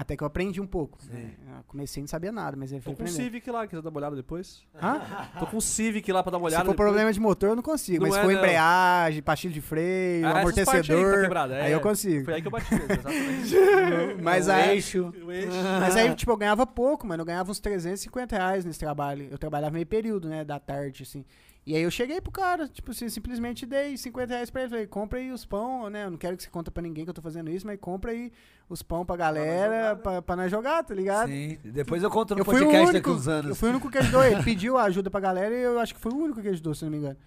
Até 0.00 0.16
que 0.16 0.22
eu 0.22 0.28
aprendi 0.28 0.60
um 0.60 0.66
pouco. 0.66 0.96
né? 1.10 1.32
Eu 1.58 1.64
comecei 1.66 2.00
e 2.00 2.02
não 2.04 2.06
sabia 2.08 2.30
nada, 2.30 2.56
mas 2.56 2.70
Tô 2.70 2.76
fui 2.76 2.84
com 2.84 2.90
o 2.90 2.92
aprendendo. 2.92 3.16
Civic 3.16 3.50
lá, 3.50 3.66
quiser 3.66 3.82
dar 3.82 3.90
uma 3.90 3.98
olhada 3.98 4.14
depois. 4.14 4.62
Hã? 4.80 5.00
Tô 5.40 5.46
com 5.48 5.56
o 5.56 5.60
Civic 5.60 6.12
lá 6.12 6.22
pra 6.22 6.30
dar 6.30 6.38
uma 6.38 6.48
Se 6.48 6.54
olhada. 6.54 6.64
for 6.66 6.70
depois. 6.70 6.86
problema 6.86 7.12
de 7.12 7.18
motor, 7.18 7.48
eu 7.48 7.56
não 7.56 7.64
consigo. 7.64 8.04
Não 8.04 8.08
mas 8.08 8.16
é, 8.16 8.20
se 8.20 8.24
for 8.24 8.32
não. 8.32 8.38
embreagem, 8.38 9.22
pastilha 9.22 9.52
de 9.52 9.60
freio, 9.60 10.24
Ah, 10.24 10.30
essas 10.30 10.42
partes 10.42 10.46
aí 10.46 10.52
que 10.52 10.64
tá 10.64 10.70
amortecedor, 10.94 11.22
quebrada, 11.22 11.54
é. 11.56 11.62
aí 11.62 11.72
eu 11.72 11.80
consigo. 11.80 12.24
Foi 12.26 12.34
aí 12.34 12.40
que 12.42 12.46
eu 12.46 12.52
bati 12.52 12.74
mesmo, 12.74 12.92
exatamente. 12.92 13.54
Mas 14.22 14.46
O 14.46 14.52
aí, 14.52 14.70
eixo. 14.70 15.12
O 15.26 15.32
eixo. 15.32 15.48
mas 15.80 15.96
aí, 15.96 16.14
tipo, 16.14 16.30
eu 16.30 16.36
ganhava 16.36 16.64
pouco, 16.64 17.04
mano. 17.04 17.22
Eu 17.22 17.26
ganhava 17.26 17.50
uns 17.50 17.58
350 17.58 18.36
reais 18.36 18.64
nesse 18.64 18.78
trabalho. 18.78 19.26
Eu 19.30 19.36
trabalhava 19.36 19.72
meio 19.74 19.86
período, 19.86 20.28
né, 20.28 20.44
da 20.44 20.60
tarde, 20.60 21.02
assim. 21.02 21.24
E 21.68 21.76
aí 21.76 21.82
eu 21.82 21.90
cheguei 21.90 22.18
pro 22.18 22.32
cara, 22.32 22.66
tipo 22.66 22.92
assim, 22.92 23.10
simplesmente 23.10 23.66
dei 23.66 23.94
50 23.94 24.32
reais 24.32 24.48
pra 24.48 24.62
ele. 24.62 24.70
Falei, 24.70 24.86
compra 24.86 25.18
aí 25.18 25.30
os 25.30 25.44
pão, 25.44 25.90
né? 25.90 26.06
Eu 26.06 26.10
não 26.12 26.16
quero 26.16 26.34
que 26.34 26.42
você 26.42 26.48
conta 26.48 26.70
pra 26.70 26.82
ninguém 26.82 27.04
que 27.04 27.10
eu 27.10 27.14
tô 27.14 27.20
fazendo 27.20 27.50
isso, 27.50 27.66
mas 27.66 27.78
compra 27.78 28.10
aí 28.10 28.32
os 28.70 28.82
pão 28.82 29.04
pra 29.04 29.16
galera, 29.16 29.94
pra, 29.94 30.22
pra 30.22 30.34
nós 30.34 30.50
jogar, 30.50 30.82
tá 30.82 30.94
ligado? 30.94 31.28
Sim. 31.28 31.58
Depois 31.62 32.02
eu 32.02 32.10
conto 32.10 32.34
no 32.34 32.40
Eu 32.40 32.44
fui 32.46 32.54
o 32.54 32.58
podcast 32.60 32.88
único, 32.88 32.92
daqui 32.94 33.10
uns 33.10 33.28
anos. 33.28 33.50
eu 33.50 33.54
fui 33.54 33.68
o 33.68 33.72
único 33.72 33.90
que 33.90 33.98
ajudou 33.98 34.24
ele. 34.24 34.42
Pediu 34.42 34.78
ajuda 34.78 35.10
pra 35.10 35.20
galera 35.20 35.54
e 35.54 35.60
eu 35.60 35.78
acho 35.78 35.94
que 35.94 36.00
fui 36.00 36.10
o 36.10 36.16
único 36.16 36.40
que 36.40 36.48
ajudou, 36.48 36.74
se 36.74 36.84
não 36.84 36.90
me 36.90 36.96
engano. 36.96 37.18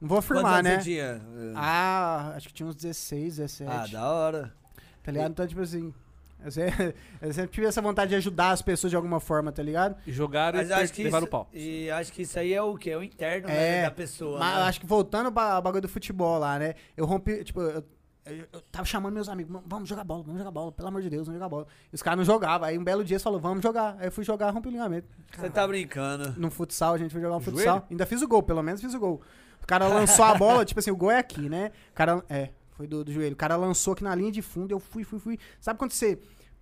Não 0.00 0.08
vou 0.08 0.18
afirmar, 0.18 0.62
né? 0.62 0.76
você 0.78 0.84
tinha? 0.84 1.20
Ah, 1.56 2.34
acho 2.36 2.46
que 2.46 2.54
tinha 2.54 2.68
uns 2.68 2.76
16, 2.76 3.38
17. 3.38 3.68
Ah, 3.68 3.86
da 3.88 4.08
hora. 4.08 4.54
Tá 5.02 5.10
ligado? 5.10 5.32
Então, 5.32 5.44
tipo 5.44 5.60
assim. 5.62 5.92
Eu 6.44 6.50
sempre, 6.50 6.94
eu 7.20 7.32
sempre 7.32 7.50
tive 7.50 7.66
essa 7.66 7.82
vontade 7.82 8.10
de 8.10 8.16
ajudar 8.16 8.50
as 8.50 8.62
pessoas 8.62 8.90
de 8.90 8.96
alguma 8.96 9.18
forma, 9.20 9.50
tá 9.50 9.62
ligado? 9.62 9.96
E 10.06 10.12
jogaram 10.12 10.58
Mas 10.58 10.68
e 10.68 10.72
acho 10.72 10.82
per- 10.84 10.92
que 10.92 11.04
levaram 11.04 11.24
isso, 11.24 11.28
o 11.28 11.30
pau. 11.30 11.48
E 11.52 11.90
acho 11.90 12.12
que 12.12 12.22
isso 12.22 12.38
aí 12.38 12.52
é 12.54 12.62
o 12.62 12.76
quê? 12.76 12.90
É 12.90 12.96
o 12.96 13.02
interno 13.02 13.48
É, 13.48 13.52
né, 13.52 13.82
da 13.82 13.90
pessoa. 13.90 14.38
Mas 14.38 14.56
né? 14.56 14.62
acho 14.62 14.80
que 14.80 14.86
voltando 14.86 15.32
pra 15.32 15.60
bagulho 15.60 15.82
do 15.82 15.88
futebol 15.88 16.38
lá, 16.38 16.58
né? 16.58 16.74
Eu 16.96 17.04
rompi, 17.06 17.42
tipo, 17.42 17.60
eu, 17.60 17.82
eu, 18.26 18.44
eu 18.52 18.60
tava 18.70 18.84
chamando 18.84 19.14
meus 19.14 19.28
amigos, 19.28 19.52
"Mano, 19.52 19.64
vamos 19.68 19.88
jogar 19.88 20.04
bola, 20.04 20.22
vamos 20.22 20.38
jogar 20.38 20.50
bola, 20.50 20.70
pelo 20.72 20.88
amor 20.88 21.00
de 21.02 21.08
Deus, 21.10 21.26
vamos 21.26 21.38
jogar 21.40 21.48
bola. 21.48 21.66
E 21.92 21.94
os 21.94 22.02
caras 22.02 22.16
não 22.18 22.24
jogavam. 22.24 22.68
Aí 22.68 22.78
um 22.78 22.84
belo 22.84 23.04
dia 23.04 23.14
eles 23.14 23.22
falaram, 23.22 23.42
vamos 23.42 23.62
jogar. 23.62 23.96
Aí 23.98 24.06
eu 24.08 24.12
fui 24.12 24.22
jogar, 24.24 24.50
rompi 24.50 24.68
o 24.68 24.72
ligamento. 24.72 25.08
Você 25.36 25.50
tá 25.50 25.66
brincando. 25.66 26.34
Num 26.36 26.50
futsal, 26.50 26.94
a 26.94 26.98
gente 26.98 27.10
foi 27.12 27.20
jogar 27.20 27.36
um 27.36 27.40
Joelho? 27.40 27.56
futsal. 27.58 27.86
Ainda 27.90 28.06
fiz 28.06 28.22
o 28.22 28.28
gol, 28.28 28.42
pelo 28.42 28.62
menos 28.62 28.80
fiz 28.80 28.94
o 28.94 28.98
gol. 29.00 29.20
O 29.62 29.66
cara 29.66 29.88
lançou 29.88 30.24
a 30.24 30.34
bola, 30.34 30.64
tipo 30.66 30.78
assim, 30.78 30.90
o 30.92 30.96
gol 30.96 31.10
é 31.10 31.18
aqui, 31.18 31.48
né? 31.48 31.72
O 31.90 31.94
cara, 31.94 32.22
é, 32.28 32.50
foi 32.76 32.86
do, 32.86 33.02
do 33.04 33.12
joelho. 33.12 33.32
O 33.34 33.36
cara 33.36 33.56
lançou 33.56 33.92
aqui 33.94 34.04
na 34.04 34.14
linha 34.14 34.30
de 34.30 34.42
fundo, 34.42 34.72
eu 34.72 34.78
fui, 34.78 35.02
fui, 35.02 35.18
fui. 35.18 35.38
Sabe 35.60 35.78
quando 35.78 35.92
você 35.92 36.18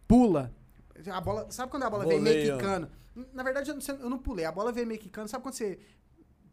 pula? 0.06 0.52
A 1.12 1.20
bola, 1.20 1.46
sabe 1.50 1.70
quando 1.70 1.82
a 1.82 1.90
bola 1.90 2.06
vem 2.06 2.20
meio 2.20 2.36
Voleio. 2.36 2.56
quicando? 2.56 2.88
Na 3.32 3.42
verdade, 3.42 3.70
eu 3.70 3.74
não, 3.76 4.00
eu 4.04 4.10
não 4.10 4.18
pulei. 4.18 4.44
A 4.44 4.52
bola 4.52 4.70
veio 4.72 4.86
meio 4.86 5.00
quicando. 5.00 5.28
Sabe 5.28 5.42
quando 5.42 5.54
você 5.54 5.78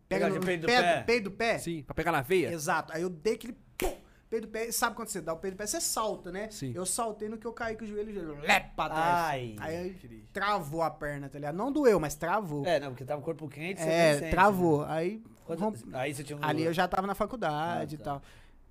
pega 0.09 0.25
Pegar 0.25 0.29
no 0.39 0.45
peito 0.45 0.61
do 0.61 0.67
pé, 0.67 0.81
pé? 0.81 1.03
peito 1.03 1.23
do 1.25 1.31
pé? 1.31 1.57
Sim, 1.59 1.83
pra 1.83 1.93
pegar 1.95 2.11
na 2.11 2.21
veia. 2.21 2.51
Exato. 2.51 2.91
Aí 2.93 3.01
eu 3.01 3.09
dei 3.09 3.33
aquele 3.35 3.55
pum, 3.77 3.95
peito 4.29 4.47
do 4.47 4.51
pé. 4.51 4.71
Sabe 4.71 4.95
quando 4.95 5.07
você 5.09 5.21
dá 5.21 5.33
o 5.33 5.37
peito 5.37 5.53
do 5.55 5.57
pé? 5.57 5.65
Você 5.67 5.79
salta, 5.79 6.31
né? 6.31 6.49
Sim. 6.51 6.71
Eu 6.75 6.85
saltei 6.85 7.29
no 7.29 7.37
que 7.37 7.45
eu 7.47 7.53
caí 7.53 7.75
com 7.77 7.83
o 7.83 7.87
joelho, 7.87 8.09
o 8.09 8.13
joelho 8.13 8.39
lep 8.41 8.75
pra 8.75 8.89
trás. 8.89 9.15
Ai. 9.29 9.55
Aí 9.59 9.75
aí 9.77 10.23
travou 10.33 10.81
a 10.81 10.89
perna, 10.89 11.29
tá 11.29 11.37
ligado? 11.39 11.55
Não 11.55 11.71
doeu, 11.71 11.99
mas 11.99 12.15
travou. 12.15 12.65
É, 12.65 12.79
não, 12.79 12.89
porque 12.89 13.05
tava 13.05 13.21
o 13.21 13.23
corpo 13.23 13.47
quente, 13.47 13.79
você 13.81 13.87
É, 13.89 14.17
sente, 14.19 14.31
travou. 14.31 14.83
Aí 14.85 15.17
né? 15.17 15.21
Quanto- 15.45 15.59
rompi- 15.61 15.83
Aí 15.93 16.13
você 16.13 16.23
tinha 16.23 16.37
um... 16.37 16.43
ali 16.43 16.63
eu 16.63 16.73
já 16.73 16.87
tava 16.87 17.05
na 17.07 17.15
faculdade 17.15 17.95
Ah, 17.95 17.97
tá. 17.97 18.01
e 18.01 18.05
tal. 18.05 18.21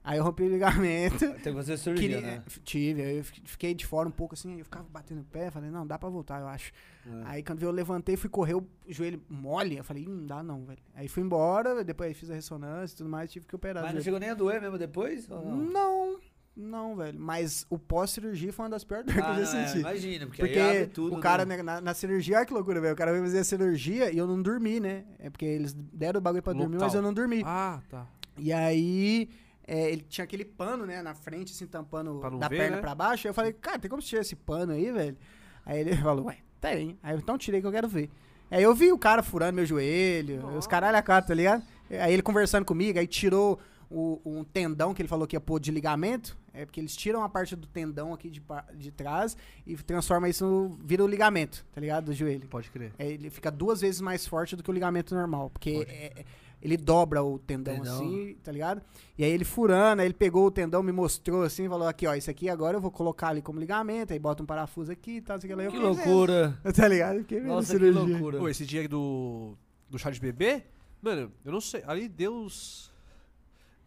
Aí 0.02 0.16
eu 0.18 0.24
rompi 0.24 0.44
o 0.44 0.48
ligamento. 0.48 1.30
Que 1.42 1.52
fazer 1.52 1.76
cirurgia, 1.76 2.08
Queria- 2.08 2.20
né? 2.20 2.42
Tive, 2.64 3.02
aí 3.02 3.18
eu 3.18 3.24
fi- 3.24 3.42
fiquei 3.44 3.74
de 3.74 3.84
fora 3.86 4.08
um 4.08 4.12
pouco 4.12 4.34
assim, 4.34 4.58
eu 4.58 4.64
ficava 4.64 4.86
batendo 4.90 5.20
o 5.20 5.24
pé, 5.24 5.50
falei, 5.50 5.70
não, 5.70 5.86
dá 5.86 5.98
pra 5.98 6.08
voltar, 6.08 6.40
eu 6.40 6.48
acho. 6.48 6.72
É. 7.06 7.10
Aí 7.26 7.42
quando 7.42 7.62
eu 7.62 7.70
levantei, 7.70 8.16
fui 8.16 8.30
correr 8.30 8.54
o 8.54 8.66
joelho 8.88 9.20
mole, 9.28 9.76
eu 9.76 9.84
falei, 9.84 10.02
"Ih, 10.04 10.08
não 10.08 10.24
dá 10.26 10.42
não, 10.42 10.64
velho. 10.64 10.78
Aí 10.94 11.06
fui 11.06 11.22
embora, 11.22 11.84
depois 11.84 12.16
fiz 12.16 12.30
a 12.30 12.34
ressonância 12.34 12.94
e 12.94 12.96
tudo 12.96 13.10
mais, 13.10 13.30
tive 13.30 13.46
que 13.46 13.54
operar. 13.54 13.82
Mas 13.84 13.94
não 13.94 14.00
chegou 14.00 14.18
nem 14.18 14.30
a 14.30 14.34
doer 14.34 14.60
mesmo 14.60 14.78
depois? 14.78 15.28
não? 15.28 15.44
Não, 15.44 16.18
não, 16.56 16.96
velho. 16.96 17.18
Mas 17.20 17.66
o 17.68 17.78
pós-cirurgia 17.78 18.52
foi 18.54 18.64
uma 18.64 18.70
das 18.70 18.84
piores 18.84 19.04
dores 19.12 19.22
Ah, 19.22 19.34
que 19.34 19.40
eu 19.40 19.44
já 19.44 19.52
não, 19.52 19.60
é, 19.60 19.66
senti. 19.66 19.78
imagina, 19.80 20.26
porque, 20.26 20.42
Porque 20.42 20.58
aí 20.58 20.76
abre 20.78 20.86
tudo, 20.86 21.16
o 21.16 21.20
cara 21.20 21.44
né? 21.44 21.62
na, 21.62 21.80
na 21.80 21.92
cirurgia, 21.94 22.38
olha 22.38 22.46
que 22.46 22.54
loucura, 22.54 22.80
velho. 22.80 22.94
O 22.94 22.96
cara 22.96 23.12
veio 23.12 23.22
fazer 23.24 23.40
a 23.40 23.44
cirurgia 23.44 24.10
e 24.10 24.16
eu 24.16 24.26
não 24.26 24.40
dormi, 24.40 24.80
né? 24.80 25.04
É 25.18 25.28
porque 25.28 25.44
eles 25.44 25.74
deram 25.74 26.18
o 26.18 26.22
bagulho 26.22 26.42
pra 26.42 26.54
dormir, 26.54 26.76
mas 26.78 26.82
Local. 26.94 26.96
eu 26.96 27.02
não 27.02 27.12
dormi. 27.12 27.42
Ah, 27.44 27.80
tá. 27.90 28.06
E 28.38 28.50
aí, 28.52 29.28
é, 29.72 29.90
ele 29.92 30.02
tinha 30.08 30.24
aquele 30.24 30.44
pano, 30.44 30.84
né, 30.84 31.00
na 31.00 31.14
frente, 31.14 31.52
assim, 31.52 31.66
tampando 31.66 32.18
da 32.38 32.48
ver, 32.48 32.56
perna 32.58 32.76
né? 32.76 32.82
pra 32.82 32.94
baixo. 32.94 33.26
Aí 33.26 33.30
eu 33.30 33.34
falei, 33.34 33.52
cara, 33.52 33.78
tem 33.78 33.88
como 33.88 34.02
tirar 34.02 34.22
esse 34.22 34.34
pano 34.34 34.72
aí, 34.72 34.90
velho? 34.90 35.16
Aí 35.64 35.78
ele 35.80 35.94
falou, 36.02 36.26
ué, 36.26 36.38
tem. 36.60 36.98
Aí 37.02 37.14
eu, 37.14 37.18
então 37.20 37.38
tirei 37.38 37.60
que 37.60 37.66
eu 37.66 37.72
quero 37.72 37.86
ver. 37.88 38.10
Aí 38.50 38.62
eu 38.64 38.74
vi 38.74 38.90
o 38.90 38.98
cara 38.98 39.22
furando 39.22 39.54
meu 39.54 39.64
joelho, 39.66 40.44
os 40.58 40.66
caralho 40.66 40.96
a 40.98 41.02
cara, 41.02 41.24
tá 41.24 41.32
ligado? 41.32 41.62
Aí 41.88 42.12
ele 42.12 42.22
conversando 42.22 42.64
comigo, 42.64 42.98
aí 42.98 43.06
tirou 43.06 43.60
o- 43.88 44.20
um 44.24 44.42
tendão 44.42 44.92
que 44.92 45.00
ele 45.02 45.08
falou 45.08 45.24
que 45.26 45.36
ia 45.36 45.40
pôr 45.40 45.60
de 45.60 45.70
ligamento. 45.70 46.36
É 46.52 46.64
porque 46.64 46.80
eles 46.80 46.96
tiram 46.96 47.22
a 47.22 47.28
parte 47.28 47.54
do 47.54 47.64
tendão 47.68 48.12
aqui 48.12 48.28
de, 48.28 48.42
de 48.74 48.90
trás 48.90 49.36
e 49.64 49.76
transforma 49.76 50.28
isso 50.28 50.44
no. 50.44 50.76
vira 50.84 51.04
o 51.04 51.06
ligamento, 51.06 51.64
tá 51.72 51.80
ligado? 51.80 52.06
Do 52.06 52.12
joelho. 52.12 52.48
Pode 52.48 52.68
crer. 52.72 52.92
É, 52.98 53.06
ele 53.06 53.30
fica 53.30 53.52
duas 53.52 53.80
vezes 53.80 54.00
mais 54.00 54.26
forte 54.26 54.56
do 54.56 54.62
que 54.64 54.68
o 54.68 54.72
ligamento 54.72 55.14
normal. 55.14 55.48
Porque 55.50 55.86
é- 55.88 56.06
é- 56.20 56.24
ele 56.62 56.76
dobra 56.76 57.22
o 57.22 57.38
tendão, 57.38 57.76
Tendão. 57.76 57.94
assim, 57.96 58.36
tá 58.42 58.52
ligado? 58.52 58.82
E 59.16 59.24
aí 59.24 59.30
ele 59.30 59.44
furando, 59.44 60.00
aí 60.02 60.06
ele 60.06 60.14
pegou 60.14 60.46
o 60.46 60.50
tendão, 60.50 60.82
me 60.82 60.92
mostrou 60.92 61.42
assim, 61.42 61.68
falou: 61.68 61.88
aqui, 61.88 62.06
ó, 62.06 62.14
isso 62.14 62.30
aqui 62.30 62.48
agora 62.48 62.76
eu 62.76 62.80
vou 62.80 62.90
colocar 62.90 63.28
ali 63.28 63.40
como 63.42 63.58
ligamento, 63.58 64.12
aí 64.12 64.18
bota 64.18 64.42
um 64.42 64.46
parafuso 64.46 64.92
aqui 64.92 65.16
e 65.16 65.20
tal, 65.22 65.40
sei 65.40 65.54
lá. 65.54 65.62
Eu 65.62 65.70
Que 65.70 65.78
vendo. 65.78 65.86
loucura. 65.88 66.58
Tá 66.74 66.86
ligado? 66.86 67.18
Fiquei 67.20 67.40
Nossa, 67.40 67.78
que 67.78 67.90
loucura. 67.90 68.38
Pô, 68.38 68.48
esse 68.48 68.66
dia 68.66 68.86
do, 68.88 69.56
do 69.88 69.98
chá 69.98 70.10
de 70.10 70.20
bebê, 70.20 70.64
mano, 71.00 71.32
eu 71.44 71.52
não 71.52 71.60
sei. 71.60 71.82
Ali 71.86 72.08
Deus. 72.08 72.92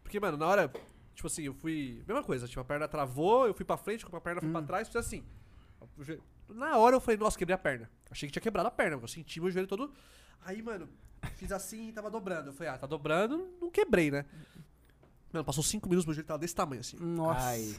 Porque, 0.02 0.18
mano, 0.18 0.36
na 0.36 0.46
hora. 0.46 0.72
Tipo 1.14 1.28
assim, 1.28 1.42
eu 1.44 1.54
fui. 1.54 2.02
Mesma 2.08 2.24
coisa, 2.24 2.48
tipo, 2.48 2.60
a 2.60 2.64
perna 2.64 2.88
travou, 2.88 3.46
eu 3.46 3.54
fui 3.54 3.64
pra 3.64 3.76
frente, 3.76 4.04
a 4.04 4.20
perna 4.20 4.40
foi 4.40 4.50
pra 4.50 4.62
trás, 4.62 4.88
fiz 4.88 4.96
assim. 4.96 5.22
Na 6.48 6.76
hora 6.76 6.96
eu 6.96 7.00
falei, 7.00 7.16
nossa, 7.18 7.38
quebrei 7.38 7.54
a 7.54 7.58
perna. 7.58 7.88
Achei 8.10 8.28
que 8.28 8.32
tinha 8.32 8.42
quebrado 8.42 8.66
a 8.68 8.70
perna, 8.70 8.96
eu 9.00 9.08
senti 9.08 9.40
meu 9.40 9.50
joelho 9.50 9.68
todo. 9.68 9.92
Aí, 10.44 10.62
mano, 10.62 10.88
fiz 11.36 11.50
assim 11.52 11.88
e 11.88 11.92
tava 11.92 12.10
dobrando. 12.10 12.50
Eu 12.50 12.52
falei, 12.52 12.72
ah, 12.72 12.78
tá 12.78 12.86
dobrando, 12.86 13.48
não 13.60 13.70
quebrei, 13.70 14.10
né? 14.10 14.24
Mano, 15.32 15.44
passou 15.44 15.64
cinco 15.64 15.88
minutos, 15.88 16.06
meu 16.06 16.14
joelho 16.14 16.26
tava 16.26 16.38
desse 16.38 16.54
tamanho, 16.54 16.80
assim. 16.80 16.96
Nossa. 16.98 17.40
Ai. 17.40 17.74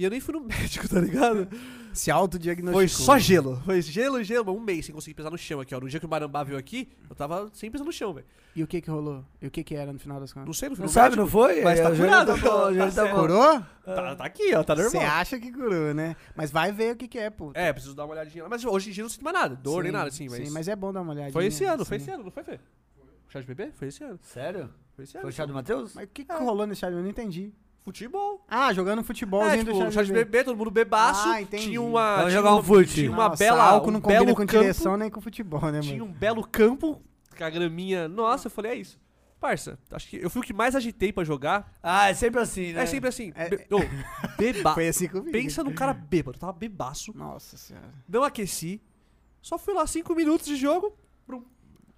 E 0.00 0.04
eu 0.04 0.08
nem 0.08 0.18
fui 0.18 0.32
no 0.32 0.40
médico, 0.48 0.88
tá 0.88 0.98
ligado? 0.98 1.46
Se 1.92 2.10
autodiagnosticou. 2.10 2.72
Foi 2.72 2.88
só 2.88 3.18
gelo. 3.18 3.60
Foi 3.66 3.82
gelo, 3.82 4.24
gelo, 4.24 4.50
um 4.56 4.58
mês 4.58 4.86
sem 4.86 4.94
conseguir 4.94 5.12
pisar 5.12 5.30
no 5.30 5.36
chão 5.36 5.60
aqui, 5.60 5.74
ó. 5.74 5.80
No 5.80 5.90
dia 5.90 6.00
que 6.00 6.06
o 6.06 6.08
Marambá 6.08 6.42
veio 6.42 6.58
aqui, 6.58 6.88
eu 7.10 7.14
tava 7.14 7.50
sem 7.52 7.70
pisar 7.70 7.84
no 7.84 7.92
chão, 7.92 8.14
velho. 8.14 8.26
E 8.56 8.62
o 8.62 8.66
que 8.66 8.80
que 8.80 8.90
rolou? 8.90 9.22
E 9.42 9.46
o 9.46 9.50
que 9.50 9.62
que 9.62 9.74
era 9.74 9.92
no 9.92 9.98
final 9.98 10.18
das 10.18 10.32
contas? 10.32 10.46
Não 10.46 10.54
sei, 10.54 10.70
não 10.70 10.76
fui 10.76 10.84
Não 10.84 10.88
no 10.88 10.92
sabe, 10.92 11.16
médico. 11.16 11.22
não 11.22 11.28
foi? 11.30 11.60
Mas 11.60 11.78
É, 11.80 11.82
tá 11.82 11.94
curado, 11.94 12.26
tá 12.34 12.90
tá 12.90 13.04
tá. 13.04 13.14
Curou? 13.14 13.60
Tá, 13.84 14.16
tá 14.16 14.24
aqui, 14.24 14.54
ó, 14.54 14.64
tá 14.64 14.74
Você 14.74 14.84
normal. 14.84 15.02
acha 15.16 15.38
que 15.38 15.52
curou, 15.52 15.92
né? 15.92 16.16
Mas 16.34 16.50
vai 16.50 16.72
ver 16.72 16.94
o 16.94 16.96
que 16.96 17.06
que 17.06 17.18
é, 17.18 17.28
pô. 17.28 17.50
É, 17.52 17.70
preciso 17.70 17.94
dar 17.94 18.06
uma 18.06 18.14
olhadinha 18.14 18.44
lá. 18.44 18.48
Mas 18.48 18.64
hoje 18.64 18.88
em 18.88 18.92
dia 18.94 19.02
eu 19.02 19.04
não 19.04 19.10
sinto 19.10 19.22
mais 19.24 19.36
nada. 19.36 19.54
Dor 19.54 19.82
nem 19.82 19.92
Sim, 19.92 19.98
nada, 19.98 20.08
assim, 20.08 20.28
mas. 20.30 20.48
Sim, 20.48 20.54
mas 20.54 20.66
é 20.66 20.74
bom 20.74 20.94
dar 20.94 21.02
uma 21.02 21.12
olhadinha. 21.12 21.32
Foi 21.34 21.44
esse 21.44 21.62
ano, 21.64 21.84
foi 21.84 21.98
sim. 21.98 22.04
esse 22.04 22.10
ano, 22.14 22.24
não 22.24 22.30
foi, 22.30 22.42
Fê? 22.42 22.58
O 23.28 23.30
chá 23.32 23.38
de 23.40 23.46
bebê? 23.46 23.70
Foi 23.74 23.88
esse 23.88 24.02
ano. 24.02 24.18
Sério? 24.22 24.70
Foi 24.96 25.04
esse 25.04 25.14
ano. 25.18 25.22
Foi 25.24 25.30
o 25.30 25.32
chá 25.34 25.44
do 25.44 25.52
Matheus? 25.52 25.92
Mas 25.94 26.04
o 26.04 26.08
que 26.08 26.24
que 26.24 26.32
rolou 26.32 26.66
nesse 26.66 26.80
chá? 26.80 26.90
Eu 26.90 27.02
não 27.02 27.08
entendi. 27.10 27.52
Futebol. 27.84 28.44
Ah, 28.48 28.72
jogando 28.72 29.02
futebolzinho 29.02 29.54
É, 29.62 29.64
tipo, 29.64 29.84
do 29.84 29.90
chá 29.92 30.02
de 30.02 30.12
bebê, 30.12 30.44
todo 30.44 30.56
mundo 30.56 30.70
bebaço. 30.70 31.28
Ah, 31.28 31.40
entendi. 31.40 31.64
Tinha 31.68 31.80
uma. 31.82 32.16
Vamos 32.18 32.32
jogar 32.32 32.54
um 32.54 32.62
fute. 32.62 32.94
Tinha 32.94 33.10
uma 33.10 33.28
Nossa, 33.30 33.36
bela. 33.42 33.64
álcool 33.64 33.88
um 33.88 33.92
não 33.92 34.00
combina 34.00 34.20
belo 34.20 34.36
com 34.36 34.46
campo, 34.46 34.60
direção 34.60 34.96
nem 34.96 35.10
com 35.10 35.20
futebol, 35.20 35.60
né, 35.62 35.72
mano? 35.72 35.82
Tinha 35.82 36.04
um 36.04 36.12
belo 36.12 36.46
campo, 36.46 37.00
com 37.36 37.44
a 37.44 37.48
graminha. 37.50 38.06
Nossa, 38.08 38.46
eu 38.48 38.50
falei, 38.50 38.72
é 38.72 38.74
isso. 38.76 39.00
Parça, 39.40 39.78
acho 39.90 40.06
que 40.10 40.16
eu 40.22 40.28
fui 40.28 40.42
o 40.42 40.44
que 40.44 40.52
mais 40.52 40.76
agitei 40.76 41.10
pra 41.10 41.24
jogar. 41.24 41.72
Ah, 41.82 42.10
é 42.10 42.14
sempre 42.14 42.38
assim, 42.42 42.74
né? 42.74 42.82
É 42.82 42.86
sempre 42.86 43.08
assim. 43.08 43.32
É- 43.34 43.48
be- 43.48 43.66
Ô, 43.70 43.78
beba. 44.36 44.74
Foi 44.74 44.86
assim 44.86 45.08
comigo. 45.08 45.32
Pensa 45.32 45.64
num 45.64 45.72
cara 45.72 45.94
bêbado. 45.94 46.36
Eu 46.36 46.40
tava 46.40 46.52
bebaço. 46.52 47.16
Nossa 47.16 47.56
senhora. 47.56 47.88
Não 48.06 48.22
aqueci. 48.22 48.82
Só 49.40 49.56
fui 49.56 49.72
lá 49.72 49.86
cinco 49.86 50.14
minutos 50.14 50.44
de 50.46 50.56
jogo. 50.56 50.94
Brum, 51.26 51.42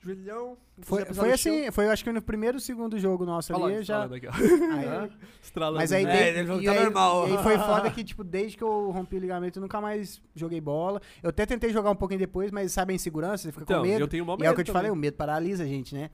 não 0.04 0.56
Foi, 0.80 1.04
foi 1.06 1.32
assim, 1.32 1.70
foi 1.70 1.88
acho 1.88 2.02
que 2.02 2.10
no 2.10 2.20
primeiro, 2.20 2.58
segundo 2.58 2.98
jogo 2.98 3.24
nosso 3.24 3.52
Olha 3.54 3.64
ali, 3.66 3.74
lá, 3.76 3.82
já... 3.82 4.04
estralando 4.06 4.14
aqui, 4.16 4.26
ó. 4.26 4.32
Aí- 5.04 5.10
Estralando. 5.42 5.78
mas 5.78 5.92
aí, 5.92 6.04
É, 6.04 6.12
dei- 6.12 6.28
ele 6.28 6.46
falou 6.46 6.58
que 6.60 6.64
e 6.64 6.66
tá 6.66 6.72
aí- 6.72 6.84
normal. 6.84 7.28
E 7.28 7.36
aí 7.36 7.42
foi 7.42 7.58
foda 7.58 7.90
que, 7.90 8.02
tipo, 8.04 8.24
desde 8.24 8.56
que 8.56 8.64
eu 8.64 8.90
rompi 8.90 9.16
o 9.16 9.20
ligamento, 9.20 9.58
eu 9.58 9.62
nunca 9.62 9.80
mais 9.80 10.20
joguei 10.34 10.60
bola. 10.60 11.00
Eu 11.22 11.30
até 11.30 11.46
tentei 11.46 11.70
jogar 11.72 11.90
um 11.90 11.96
pouquinho 11.96 12.18
depois, 12.18 12.50
mas 12.50 12.72
sabe 12.72 12.92
a 12.92 12.96
insegurança, 12.96 13.44
você 13.44 13.52
fica 13.52 13.62
Então, 13.64 13.80
com 13.82 13.86
medo. 13.88 14.00
eu 14.00 14.08
tenho 14.08 14.24
mó 14.24 14.32
E 14.32 14.34
é 14.34 14.36
o 14.36 14.38
que 14.38 14.46
eu 14.48 14.56
medo 14.58 14.64
te 14.64 14.72
falei, 14.72 14.90
o 14.90 14.96
medo 14.96 15.16
paralisa 15.16 15.62
a 15.62 15.66
gente, 15.66 15.94
né? 15.94 16.10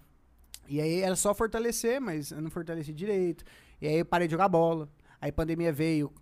E 0.68 0.80
aí 0.82 1.00
era 1.00 1.16
só 1.16 1.32
fortalecer, 1.34 1.98
mas 2.00 2.30
eu 2.30 2.42
não 2.42 2.50
fortaleci 2.50 2.92
direito. 2.92 3.42
E 3.80 3.86
aí 3.86 3.98
eu 4.00 4.04
parei 4.04 4.28
de 4.28 4.32
jogar 4.32 4.48
bola. 4.48 4.86
Aí 5.18 5.32
pandemia 5.32 5.72
veio, 5.72 6.12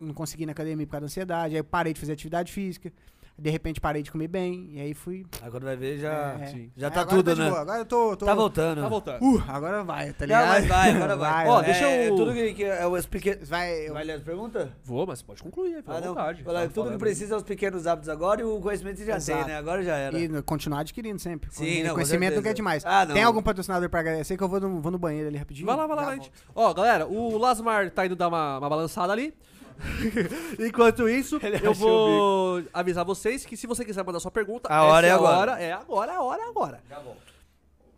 não 0.00 0.12
consegui 0.12 0.42
ir 0.42 0.46
na 0.46 0.52
academia 0.52 0.84
por 0.86 0.90
causa 0.92 1.02
da 1.02 1.06
ansiedade. 1.06 1.54
Aí 1.54 1.60
eu 1.60 1.64
parei 1.64 1.92
de 1.92 2.00
fazer 2.00 2.12
atividade 2.14 2.52
física. 2.52 2.92
De 3.38 3.50
repente 3.50 3.80
parei 3.82 4.02
de 4.02 4.10
comer 4.10 4.28
bem. 4.28 4.70
E 4.72 4.80
aí 4.80 4.94
fui. 4.94 5.26
Agora 5.42 5.62
vai 5.64 5.76
ver, 5.76 5.98
já, 5.98 6.38
É. 6.40 6.46
Sim. 6.46 6.70
já 6.74 6.90
tá 6.90 7.02
agora 7.02 7.16
tudo, 7.16 7.34
de 7.34 7.40
né? 7.42 7.48
boa, 7.50 7.60
Agora 7.60 7.78
eu 7.80 7.84
tô. 7.84 8.16
tô 8.16 8.24
Tá 8.24 8.34
voltando. 8.34 8.80
Tá 8.80 8.88
voltando. 8.88 9.22
Uh, 9.22 9.44
agora 9.46 9.84
vai, 9.84 10.12
tá 10.14 10.26
Não, 10.26 10.26
ligado? 10.26 10.48
mas 10.48 10.66
vai, 10.66 10.90
agora 10.90 11.16
vai. 11.16 11.46
Ó, 11.48 11.60
deixa 11.60 11.84
é, 11.86 12.08
eu- 12.08 12.16
Tudo 12.16 12.32
que, 12.32 12.54
que 12.54 12.64
é 12.64 12.86
os 12.86 13.04
pequenos... 13.04 13.46
Vai, 13.46 13.88
eu- 13.88 13.92
Vai 13.92 14.04
ler 14.04 14.12
as 14.14 14.22
perguntas? 14.22 14.70
Vou, 14.82 15.06
mas 15.06 15.20
pode 15.20 15.42
concluir, 15.42 15.76
fica 15.76 15.92
Ah, 15.92 15.98
à 15.98 16.00
não. 16.00 16.08
vontade. 16.08 16.42
Tava 16.42 16.68
tudo 16.68 16.90
que 16.92 16.98
precisa 16.98 17.34
é 17.34 17.36
os 17.36 17.42
pequenos 17.42 17.86
hábitos 17.86 18.08
agora 18.08 18.40
e 18.40 18.44
o 18.44 18.58
conhecimento 18.58 18.96
você 18.98 19.04
já 19.04 19.16
Exato. 19.16 19.38
tem, 19.44 19.48
né? 19.52 19.58
Agora 19.58 19.82
já 19.82 19.96
era. 19.96 20.18
E 20.18 20.42
continuar 20.42 20.80
adquirindo 20.80 21.18
sempre. 21.18 21.50
Sim, 21.52 21.82
não, 21.82 21.92
Conhecimento 21.92 22.36
nunca 22.36 22.48
é 22.50 22.54
demais. 22.54 22.84
Ah, 22.86 23.04
não. 23.04 23.14
Tem 23.14 23.22
algum 23.22 23.42
patrocinador 23.42 23.90
pra 23.90 24.00
agradecer 24.00 24.36
que 24.38 24.42
eu 24.42 24.48
vou 24.48 24.60
no, 24.60 24.80
vou 24.80 24.90
no 24.90 24.98
banheiro 24.98 25.28
ali 25.28 25.36
rapidinho? 25.36 25.66
Vai 25.66 25.76
lá, 25.76 25.86
vai 25.86 25.96
lá, 25.96 26.04
volto. 26.06 26.30
Ó, 26.54 26.72
galera, 26.72 27.06
o 27.06 27.36
Lasmar 27.36 27.90
tá 27.90 28.06
indo 28.06 28.16
dar 28.16 28.28
uma, 28.28 28.58
uma 28.58 28.68
balançada 28.70 29.12
ali. 29.12 29.34
Enquanto 30.58 31.08
isso, 31.08 31.38
Ele 31.42 31.58
eu 31.66 31.74
vou 31.74 32.62
avisar 32.72 33.04
vocês 33.04 33.44
que 33.44 33.56
se 33.56 33.66
você 33.66 33.84
quiser 33.84 34.04
mandar 34.04 34.20
sua 34.20 34.30
pergunta, 34.30 34.68
A 34.72 34.84
hora 34.84 35.06
é 35.06 35.10
a 35.10 35.14
agora. 35.14 35.36
hora, 35.52 35.60
é 35.62 35.72
agora, 35.72 36.12
a 36.14 36.22
hora 36.22 36.42
é 36.42 36.48
agora. 36.48 36.80
Já 36.88 36.98
volto. 37.00 37.32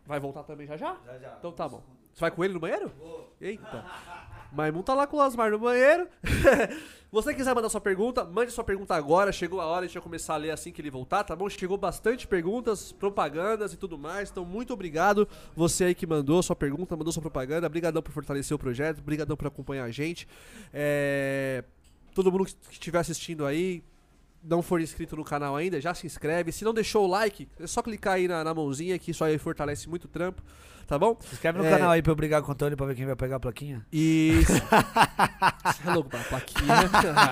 Vai 0.06 0.18
voltar 0.20 0.42
também 0.42 0.66
já 0.66 0.76
já? 0.76 0.96
Já, 1.06 1.18
já. 1.18 1.34
Então 1.38 1.52
tá 1.52 1.68
bom. 1.68 1.82
Você 2.14 2.20
vai 2.20 2.30
com 2.30 2.44
ele 2.44 2.54
no 2.54 2.60
banheiro? 2.60 2.90
Vou. 2.98 3.32
Eita. 3.40 3.84
Maimun 4.52 4.82
tá 4.82 4.94
lá 4.94 5.06
com 5.06 5.16
o 5.16 5.20
Lasmar 5.20 5.50
no 5.50 5.58
banheiro. 5.58 6.08
você 7.12 7.34
quiser 7.34 7.54
mandar 7.54 7.68
sua 7.68 7.80
pergunta, 7.80 8.24
mande 8.24 8.50
sua 8.50 8.64
pergunta 8.64 8.94
agora. 8.94 9.30
Chegou 9.32 9.60
a 9.60 9.66
hora 9.66 9.86
de 9.86 9.94
eu 9.94 10.02
começar 10.02 10.34
a 10.34 10.36
ler 10.36 10.50
assim 10.50 10.72
que 10.72 10.80
ele 10.80 10.90
voltar, 10.90 11.24
tá 11.24 11.36
bom? 11.36 11.48
Chegou 11.48 11.76
bastante 11.76 12.26
perguntas, 12.26 12.92
propagandas 12.92 13.72
e 13.72 13.76
tudo 13.76 13.98
mais. 13.98 14.30
Então, 14.30 14.44
muito 14.44 14.72
obrigado 14.72 15.28
você 15.54 15.84
aí 15.84 15.94
que 15.94 16.06
mandou 16.06 16.42
sua 16.42 16.56
pergunta, 16.56 16.96
mandou 16.96 17.12
sua 17.12 17.22
propaganda. 17.22 17.66
Obrigadão 17.66 18.02
por 18.02 18.12
fortalecer 18.12 18.54
o 18.54 18.58
projeto, 18.58 18.98
obrigadão 19.00 19.36
por 19.36 19.46
acompanhar 19.46 19.84
a 19.84 19.90
gente. 19.90 20.26
É, 20.72 21.64
Todo 22.18 22.32
mundo 22.32 22.46
que 22.46 22.54
estiver 22.72 22.98
assistindo 22.98 23.46
aí, 23.46 23.80
não 24.42 24.62
for 24.62 24.80
inscrito 24.80 25.16
no 25.16 25.24
canal 25.24 25.56
ainda, 25.56 25.80
já 25.80 25.92
se 25.94 26.06
inscreve. 26.06 26.52
Se 26.52 26.64
não 26.64 26.72
deixou 26.74 27.04
o 27.04 27.08
like, 27.08 27.48
é 27.58 27.66
só 27.66 27.82
clicar 27.82 28.14
aí 28.14 28.28
na, 28.28 28.42
na 28.44 28.54
mãozinha 28.54 28.98
que 28.98 29.10
isso 29.10 29.24
aí 29.24 29.36
fortalece 29.38 29.88
muito 29.88 30.04
o 30.04 30.08
trampo, 30.08 30.42
tá 30.86 30.98
bom? 30.98 31.16
Se 31.20 31.34
inscreve 31.34 31.58
no 31.58 31.64
É. 31.64 31.70
canal 31.70 31.90
aí 31.90 32.00
pra 32.02 32.12
eu 32.12 32.16
brigar 32.16 32.40
com 32.42 32.48
o 32.48 32.52
Antônio 32.52 32.76
pra 32.76 32.86
ver 32.86 32.94
quem 32.94 33.04
vai 33.06 33.16
pegar 33.16 33.36
a 33.36 33.40
plaquinha. 33.40 33.84
E. 33.92 34.32
Você 35.64 35.88
é 35.88 35.92
louco 35.92 36.08
pra 36.10 36.20
plaquinha. 36.20 36.74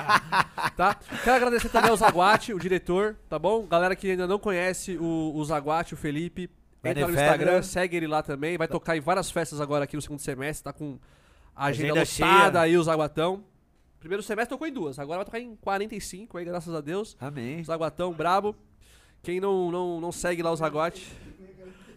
tá? 0.76 0.94
Quero 1.24 1.36
agradecer 1.36 1.68
também 1.68 1.90
ao 1.90 1.96
Zaguate, 1.96 2.52
o 2.52 2.58
diretor, 2.58 3.16
tá 3.28 3.38
bom? 3.38 3.66
Galera 3.66 3.94
que 3.96 4.10
ainda 4.10 4.26
não 4.26 4.38
conhece 4.38 4.96
o, 4.98 5.32
o 5.34 5.44
Zaguate, 5.44 5.94
o 5.94 5.96
Felipe. 5.96 6.50
Entra 6.84 7.06
no. 7.08 7.14
Instagram, 7.14 7.62
segue 7.62 7.96
ele 7.96 8.06
lá 8.06 8.22
também. 8.22 8.56
Vai 8.56 8.68
tocar 8.68 8.96
em 8.96 9.00
várias 9.00 9.30
festas 9.30 9.60
agora 9.60 9.84
aqui 9.84 9.96
no 9.96 10.02
segundo 10.02 10.20
semestre. 10.20 10.64
Tá 10.64 10.72
com 10.72 10.98
a 11.54 11.66
agenda, 11.66 12.00
Agenda 12.02 12.26
lotada 12.28 12.52
cheia. 12.52 12.60
aí, 12.62 12.76
o 12.78 12.82
Zaguatão. 12.82 13.42
Primeiro 14.00 14.22
semestre 14.22 14.50
tocou 14.50 14.66
em 14.68 14.72
duas, 14.72 14.98
agora 14.98 15.18
vai 15.18 15.24
tocar 15.24 15.40
em 15.40 15.56
45 15.56 16.38
aí, 16.38 16.44
graças 16.44 16.72
a 16.74 16.80
Deus. 16.80 17.16
Amém. 17.20 17.62
Zaguatão, 17.64 18.12
brabo. 18.12 18.54
Quem 19.22 19.40
não, 19.40 19.70
não, 19.70 20.00
não 20.00 20.12
segue 20.12 20.42
lá 20.42 20.52
o 20.52 20.56
Zaguate. 20.56 21.10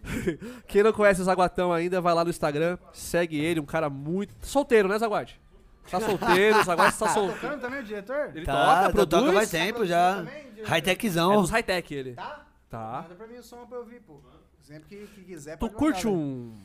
Quem 0.66 0.82
não 0.82 0.92
conhece 0.92 1.20
o 1.20 1.24
Zaguatão 1.24 1.72
ainda, 1.72 2.00
vai 2.00 2.14
lá 2.14 2.24
no 2.24 2.30
Instagram, 2.30 2.78
segue 2.92 3.38
ele, 3.38 3.60
um 3.60 3.66
cara 3.66 3.88
muito. 3.90 4.34
Solteiro, 4.44 4.88
né, 4.88 4.98
Zaguate? 4.98 5.40
Tá 5.90 6.00
solteiro, 6.00 6.58
o 6.60 6.64
Zaguate 6.64 6.98
tá 6.98 7.08
solteiro. 7.08 7.40
Tocando 7.40 7.60
também 7.60 7.80
o 7.80 7.82
diretor? 7.84 8.30
Ele 8.34 8.46
Tá, 8.46 8.52
toca, 8.92 9.06
toca 9.06 9.06
produz. 9.22 9.34
faz 9.34 9.50
tempo 9.50 9.84
já. 9.86 10.22
Diretor? 10.22 10.62
É 10.62 10.66
High-techzão. 10.66 11.40
dos 11.40 11.50
high-tech 11.50 11.94
ele. 11.94 12.14
Tá? 12.14 12.46
Tá. 12.68 13.00
Manda 13.02 13.14
pra 13.14 13.26
mim 13.26 13.36
o 13.38 13.42
som 13.42 13.66
pra 13.66 13.76
eu 13.78 13.82
ouvir, 13.82 14.00
pô. 14.00 14.20
Sempre 14.62 14.88
que, 14.88 15.06
que 15.08 15.24
quiser. 15.24 15.56
Tu 15.58 15.68
curte 15.70 16.06
mandar, 16.06 16.18
velho. 16.18 16.30
um 16.30 16.56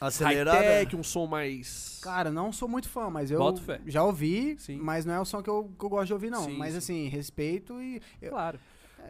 Acelerada. 0.00 0.58
high-tech, 0.58 0.94
um 0.96 1.02
som 1.02 1.26
mais. 1.26 1.98
Cara, 2.02 2.30
não 2.30 2.52
sou 2.52 2.68
muito 2.68 2.88
fã, 2.88 3.10
mas 3.10 3.30
eu 3.30 3.38
Boto 3.38 3.60
fé. 3.62 3.80
já 3.86 4.04
ouvi, 4.04 4.56
Sim. 4.58 4.76
mas 4.78 5.04
não 5.04 5.14
é 5.14 5.20
o 5.20 5.24
som 5.24 5.42
que 5.42 5.50
eu, 5.50 5.70
que 5.78 5.84
eu 5.84 5.88
gosto 5.88 6.06
de 6.06 6.12
ouvir, 6.12 6.30
não. 6.30 6.44
Sim, 6.44 6.56
mas 6.56 6.72
sim. 6.72 6.78
assim, 6.78 7.08
respeito 7.08 7.80
e. 7.80 8.00
eu- 8.22 8.30
Claro. 8.30 8.58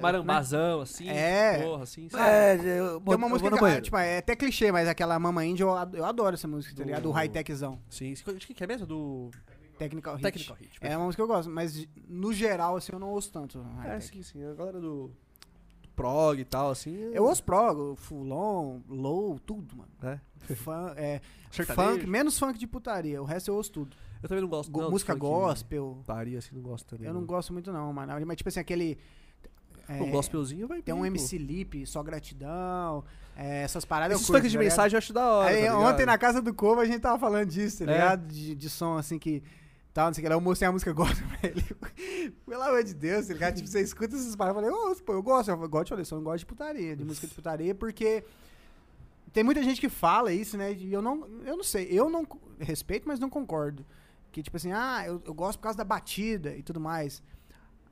Marambazão, 0.00 0.80
assim. 0.82 1.08
É. 1.08 1.60
Porra, 1.62 1.82
assim. 1.82 2.08
sabe? 2.08 2.22
É, 2.24 2.54
eu, 2.78 3.00
Tem 3.00 3.16
uma 3.16 3.26
eu 3.26 3.30
música 3.30 3.50
que, 3.50 3.60
banheiro. 3.60 3.82
tipo, 3.82 3.96
é 3.96 4.18
até 4.18 4.36
clichê, 4.36 4.70
mas 4.70 4.86
aquela 4.86 5.18
Mama 5.18 5.44
Índia, 5.44 5.64
eu, 5.64 5.74
ad- 5.76 5.96
eu 5.96 6.04
adoro 6.04 6.34
essa 6.34 6.46
música, 6.46 6.74
tá 6.76 6.82
Do- 6.82 6.86
ligado? 6.86 7.06
O 7.08 7.10
high-techzão. 7.12 7.80
Sim. 7.90 8.12
De 8.14 8.22
que 8.54 8.62
é 8.62 8.66
mesmo? 8.66 8.86
Do 8.86 9.30
Technical 9.76 10.14
Hit. 10.14 10.22
Technical 10.22 10.56
Hit. 10.56 10.70
É 10.80 10.96
uma 10.96 11.06
música 11.06 11.24
que 11.24 11.30
eu 11.30 11.34
gosto, 11.34 11.50
mas 11.50 11.84
no 12.08 12.32
geral, 12.32 12.76
assim, 12.76 12.92
eu 12.92 12.98
não 13.00 13.08
ouço 13.10 13.32
tanto. 13.32 13.64
É, 13.84 13.98
sim, 13.98 14.22
sim. 14.22 14.44
A 14.44 14.54
galera 14.54 14.78
do, 14.80 15.10
do 15.82 15.88
prog 15.96 16.38
e 16.40 16.44
tal, 16.44 16.70
assim. 16.70 16.94
Eu 17.12 17.24
ouço 17.24 17.42
prog, 17.42 17.96
fulon, 17.96 18.78
low, 18.88 19.38
tudo, 19.40 19.76
mano. 19.76 19.90
É. 20.02 20.20
Fun, 20.64 20.88
é, 20.96 21.20
funk, 21.50 22.06
menos 22.06 22.38
funk 22.38 22.58
de 22.58 22.66
putaria, 22.66 23.20
o 23.20 23.24
resto 23.24 23.48
eu 23.50 23.54
ouço 23.54 23.70
tudo. 23.72 23.96
Eu 24.22 24.28
também 24.28 24.42
não 24.42 24.48
gosto. 24.48 24.70
Go- 24.70 24.82
não, 24.82 24.90
música 24.90 25.14
gospel, 25.14 25.96
Putaria, 26.04 26.38
assim, 26.38 26.54
não 26.54 26.62
gosto 26.62 26.86
também. 26.86 27.06
eu 27.06 27.14
não 27.14 27.24
gosto 27.24 27.52
muito 27.52 27.70
não, 27.72 27.92
mano. 27.92 28.12
Mas 28.26 28.36
tipo 28.36 28.48
assim, 28.48 28.58
aquele... 28.60 28.98
É, 29.88 30.02
O 30.02 30.06
gospelzinho 30.10 30.66
vai 30.68 30.82
Tem 30.82 30.92
um 30.94 30.98
bem. 31.02 31.06
MC 31.06 31.38
Lip, 31.38 31.86
Só 31.86 32.02
Gratidão, 32.02 33.04
é, 33.36 33.62
essas 33.62 33.84
paradas. 33.86 34.16
Esses 34.16 34.28
eu 34.28 34.32
curto, 34.34 34.42
funk 34.42 34.50
de 34.50 34.58
tá 34.58 34.62
mensagem 34.64 34.94
eu 34.96 34.98
acho 34.98 35.12
da 35.14 35.26
hora. 35.32 35.54
Aí, 35.54 35.64
tá 35.66 35.78
ontem 35.78 36.04
na 36.04 36.18
casa 36.18 36.42
do 36.42 36.52
Covo 36.52 36.80
a 36.80 36.84
gente 36.84 36.98
tava 37.00 37.18
falando 37.18 37.48
disso, 37.48 37.78
tá 37.86 37.90
É. 37.90 37.94
ligado? 37.94 38.26
De, 38.26 38.54
de 38.54 38.68
som 38.68 38.98
assim 38.98 39.18
que. 39.18 39.42
Tal, 39.94 40.08
não 40.08 40.14
sei 40.14 40.20
o 40.20 40.24
que 40.24 40.28
lá. 40.28 40.34
Eu 40.34 40.40
mostrei 40.42 40.68
a 40.68 40.72
música 40.72 40.92
gospel 40.92 41.26
pra 41.40 41.48
ele. 41.48 41.64
Pelo 42.46 42.62
amor 42.62 42.84
de 42.84 42.92
Deus, 42.92 43.26
tá 43.28 43.32
ligado? 43.32 43.54
Tipo, 43.54 43.66
você 43.68 43.80
escuta 43.80 44.14
essas 44.14 44.36
paradas. 44.36 44.62
Eu 44.62 44.70
falei, 44.76 44.92
ô, 44.92 44.96
pô, 44.96 45.12
eu 45.14 45.22
gosto. 45.22 45.48
Eu 45.50 45.68
gosto 45.68 45.96
de 45.96 46.04
só 46.04 46.16
não 46.16 46.22
gosto 46.24 46.40
de 46.40 46.46
putaria, 46.46 46.94
de 46.94 47.04
música 47.04 47.26
de 47.26 47.34
putaria, 47.34 47.74
porque. 47.74 48.24
Tem 49.38 49.44
muita 49.44 49.62
gente 49.62 49.80
que 49.80 49.88
fala 49.88 50.32
isso, 50.32 50.56
né? 50.58 50.72
E 50.72 50.92
eu 50.92 51.00
não, 51.00 51.24
eu 51.46 51.56
não 51.56 51.62
sei. 51.62 51.86
Eu 51.92 52.10
não 52.10 52.26
respeito, 52.58 53.06
mas 53.06 53.20
não 53.20 53.30
concordo. 53.30 53.86
Que 54.32 54.42
tipo 54.42 54.56
assim, 54.56 54.72
ah, 54.72 55.04
eu, 55.06 55.22
eu 55.24 55.32
gosto 55.32 55.60
por 55.60 55.62
causa 55.62 55.78
da 55.78 55.84
batida 55.84 56.56
e 56.56 56.60
tudo 56.60 56.80
mais. 56.80 57.22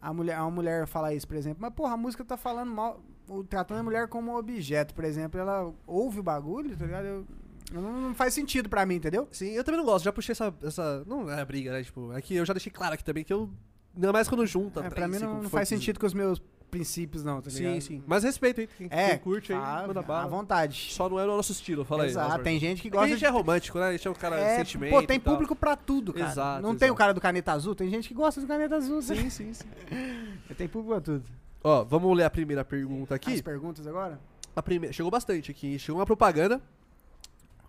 A 0.03 0.13
mulher, 0.13 0.35
a 0.37 0.51
mulher 0.51 0.89
fala 0.89 1.15
isso, 1.15 1.25
por 1.25 1.37
exemplo. 1.37 1.59
Mas, 1.61 1.73
porra, 1.73 1.95
a 1.95 1.97
música 1.97 2.25
tá 2.25 2.37
falando 2.37 2.73
mal, 2.73 3.01
tratando 3.49 3.79
a 3.79 3.83
mulher 3.85 4.09
como 4.09 4.33
um 4.33 4.37
objeto, 4.37 4.93
por 4.93 5.05
exemplo. 5.05 5.39
Ela 5.39 5.73
ouve 5.87 6.19
o 6.19 6.23
bagulho, 6.25 6.77
tá 6.77 6.85
ligado? 6.85 7.05
Eu- 7.05 7.27
não, 7.73 8.13
faz 8.13 8.35
sentido 8.35 8.69
pra 8.69 8.85
mim, 8.85 8.97
entendeu? 8.97 9.29
Sim, 9.31 9.51
eu 9.51 9.63
também 9.63 9.79
não 9.79 9.87
gosto. 9.87 10.05
Já 10.05 10.13
puxei 10.13 10.33
essa. 10.33 10.53
essa 10.65 11.05
não 11.07 11.31
é 11.31 11.45
briga, 11.45 11.71
né? 11.71 11.85
Tipo, 11.85 12.13
é 12.13 12.21
que 12.21 12.35
eu 12.35 12.45
já 12.45 12.55
deixei 12.55 12.73
claro 12.73 12.95
aqui 12.95 13.05
também 13.05 13.23
que 13.23 13.33
eu. 13.33 13.49
Ainda 13.95 14.13
mais 14.13 14.29
quando 14.29 14.45
junta. 14.49 14.81
É, 14.81 14.91
pra 14.91 15.07
mim 15.07 15.21
não, 15.21 15.43
não 15.43 15.49
faz 15.49 15.69
sentido 15.69 16.01
com 16.01 16.07
os 16.07 16.13
meus 16.13 16.43
princípios, 16.71 17.23
não, 17.25 17.41
tá 17.41 17.51
ligado? 17.51 17.75
Sim, 17.75 17.81
sim. 17.81 18.03
Mas 18.07 18.25
respeito, 18.25 18.61
hein? 18.61 18.69
Quem, 18.77 18.89
É, 18.91 19.11
quem 19.11 19.19
curte 19.19 19.53
aí, 19.53 19.59
fala, 19.59 19.87
manda 19.87 20.01
à 20.01 20.03
bala. 20.03 20.29
vontade. 20.29 20.89
Só 20.93 21.09
não 21.09 21.19
é 21.19 21.25
o 21.25 21.29
nosso 21.29 21.53
estilo, 21.53 21.85
fala 21.85 22.03
aí. 22.05 22.11
Exato, 22.11 22.43
tem 22.43 22.59
gente 22.59 22.83
que 22.83 22.91
gosta 22.91 23.07
a 23.07 23.09
gente 23.09 23.25
é 23.25 23.29
romântico, 23.29 23.79
né? 23.79 23.87
A 23.89 23.93
gente 23.93 24.07
é 24.07 24.11
um 24.11 24.15
cara 24.15 24.37
de 24.37 24.43
É, 24.43 24.57
sentimento. 24.59 24.91
Pô, 24.91 25.03
tem 25.03 25.17
e 25.17 25.21
tal. 25.21 25.33
público 25.35 25.55
pra 25.57 25.77
tudo, 25.77 26.13
cara. 26.13 26.31
Exato, 26.31 26.63
não 26.63 26.71
tem 26.77 26.89
o 26.89 26.91
exato. 26.91 26.99
cara 26.99 27.15
do 27.15 27.21
caneta 27.21 27.53
azul, 27.53 27.75
tem 27.75 27.89
gente 27.89 28.09
que 28.09 28.15
gosta 28.15 28.41
do 28.41 28.47
caneta 28.47 28.77
azul. 28.77 28.97
né? 28.97 29.03
Sim, 29.03 29.31
sim, 29.31 29.53
sim. 29.53 29.67
Tem 30.57 30.69
público 30.69 30.93
pra 30.95 31.01
tudo. 31.01 31.25
Ó, 31.63 31.85
vamos 31.85 32.17
ler 32.17 32.25
a 32.25 32.31
primeira 32.31 32.65
pergunta 32.65 33.15
As 33.15 33.17
aqui. 33.17 33.43
perguntas 33.43 33.87
agora? 33.87 34.19
A 34.55 34.63
primeira, 34.63 34.93
chegou 34.93 35.11
bastante 35.11 35.51
aqui. 35.51 35.79
Chegou 35.79 35.99
uma 36.01 36.07
propaganda. 36.07 36.61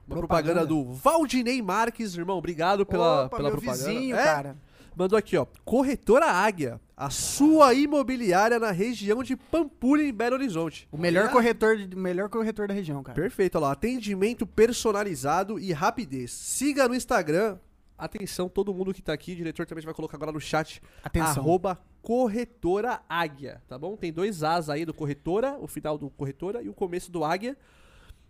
Uma 0.08 0.18
propaganda, 0.18 0.62
Propaganda? 0.62 0.66
do 0.66 0.94
Valdinei 0.94 1.62
Marques, 1.62 2.16
irmão. 2.16 2.38
Obrigado 2.38 2.86
pela, 2.86 3.26
Opa, 3.26 3.36
pela 3.38 3.50
meu 3.50 3.58
propaganda. 3.60 3.90
vizinho, 3.90 4.16
É, 4.16 4.24
cara. 4.24 4.56
Mandou 4.98 5.16
aqui, 5.16 5.38
ó. 5.38 5.46
Corretora 5.64 6.26
Águia, 6.26 6.82
a 6.96 7.12
sua 7.12 7.72
imobiliária 7.76 8.58
na 8.58 8.72
região 8.72 9.22
de 9.22 9.36
Pampulha, 9.36 10.02
em 10.02 10.12
Belo 10.12 10.34
Horizonte. 10.36 10.88
O 10.92 10.98
melhor 10.98 11.30
corretor, 11.30 11.78
de- 11.78 11.96
melhor 11.96 12.30
corretor 12.30 12.68
da 12.68 12.74
região, 12.74 13.04
cara. 13.04 13.14
Perfeito, 13.16 13.56
olha 13.60 13.68
lá. 13.68 13.72
Atendimento 13.74 14.48
personalizado 14.48 15.60
e 15.60 15.72
rapidez. 15.72 16.32
Siga 16.32 16.88
no 16.88 16.96
Instagram. 16.96 17.60
Atenção, 17.96 18.50
todo 18.50 18.74
mundo 18.74 18.92
que 18.92 19.02
tá 19.04 19.14
aqui. 19.14 19.34
O 19.34 19.36
diretor 19.36 19.68
também 19.68 19.84
vai 19.86 19.94
colocar 19.94 20.18
agora 20.18 20.32
no 20.32 20.40
chat. 20.42 20.82
Atenção. 21.04 21.44
Arroba 21.44 21.80
Corretora 22.02 23.02
Águia, 23.08 23.62
tá 23.68 23.78
bom? 23.78 23.96
Tem 23.96 24.12
dois 24.12 24.42
As 24.42 24.68
aí 24.70 24.84
do 24.84 24.94
Corretora, 24.94 25.58
o 25.60 25.68
final 25.68 25.98
do 25.98 26.10
Corretora 26.10 26.64
e 26.64 26.70
o 26.70 26.74
começo 26.74 27.12
do 27.12 27.24
Águia. 27.24 27.56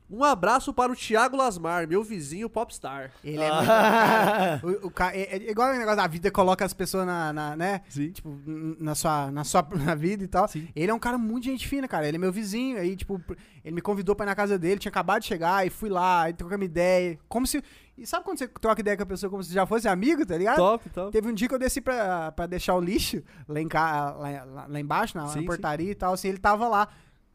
Um 0.10 0.24
abraço 0.24 0.74
para 0.74 0.92
o 0.92 0.95
Thiago 0.95 1.36
Lasmar, 1.36 1.88
meu 1.88 2.02
vizinho 2.02 2.50
popstar. 2.50 3.11
Ele 3.24 3.42
é 3.42 3.52
muito. 3.52 3.68
cara, 3.68 4.61
o, 4.64 4.88
o 4.88 4.94
é, 5.14 5.22
é 5.36 5.52
igual 5.52 5.69
o 5.69 5.77
negócio 5.77 5.98
da 5.98 6.08
vida, 6.08 6.32
coloca 6.32 6.64
as 6.64 6.74
pessoas 6.74 7.06
na, 7.06 7.34
na, 7.34 7.56
né? 7.58 7.82
Sim. 7.90 8.11
Tipo, 8.11 8.40
na 8.80 8.95
sua, 8.95 9.30
na 9.32 9.44
sua 9.44 9.68
na 9.84 9.95
vida 9.95 10.24
e 10.24 10.27
tal. 10.27 10.48
Sim. 10.48 10.69
Ele 10.76 10.90
é 10.90 10.94
um 10.94 11.00
cara 11.00 11.18
muito 11.18 11.44
gente 11.45 11.68
fina, 11.68 11.88
cara. 11.88 12.08
Ele 12.08 12.16
é 12.16 12.19
meu 12.19 12.32
vizinho. 12.32 12.77
Aí, 12.77 12.95
tipo, 12.95 13.22
ele 13.66 13.76
me 13.76 13.82
convidou 13.82 14.16
pra 14.16 14.26
ir 14.26 14.30
na 14.30 14.36
casa 14.36 14.58
dele, 14.58 14.80
tinha 14.80 14.90
acabado 14.90 15.22
de 15.22 15.27
chegar, 15.27 15.68
e 15.68 15.69
fui 15.69 15.90
lá, 15.90 16.24
aí 16.24 16.34
trocamos 16.34 16.66
ideia. 16.66 17.19
Como 17.27 17.45
se. 17.45 17.61
E 17.98 18.06
sabe 18.06 18.24
quando 18.24 18.38
você 18.38 18.48
troca 18.48 18.80
ideia 18.80 18.95
com 18.95 19.03
a 19.03 19.08
pessoa 19.08 19.30
como 19.30 19.44
se 19.44 19.52
já 19.52 19.66
fosse 19.66 19.88
amigo, 19.88 20.24
tá 20.26 20.38
ligado? 20.38 20.58
Top, 20.58 20.90
top. 20.90 21.11
Teve 21.11 21.27
um 21.27 21.34
dia 21.34 21.48
que 21.48 21.56
eu 21.56 21.60
desci 21.60 21.82
pra, 21.82 22.32
pra 22.32 22.45
deixar 22.45 22.76
o 22.76 22.80
lixo 22.80 23.24
lá, 23.48 23.60
em 23.60 23.68
lá, 23.74 24.68
lá- 24.69 24.80
embaixo, 24.80 25.18
na, 25.18 25.24
na 25.24 25.30
Sim, 25.30 25.40
sim. 25.40 25.45
portaria 25.45 25.92
e 25.92 25.95
tal, 25.95 26.14
assim, 26.14 26.30
ele 26.30 26.38
tava 26.38 26.68
lá. 26.68 26.88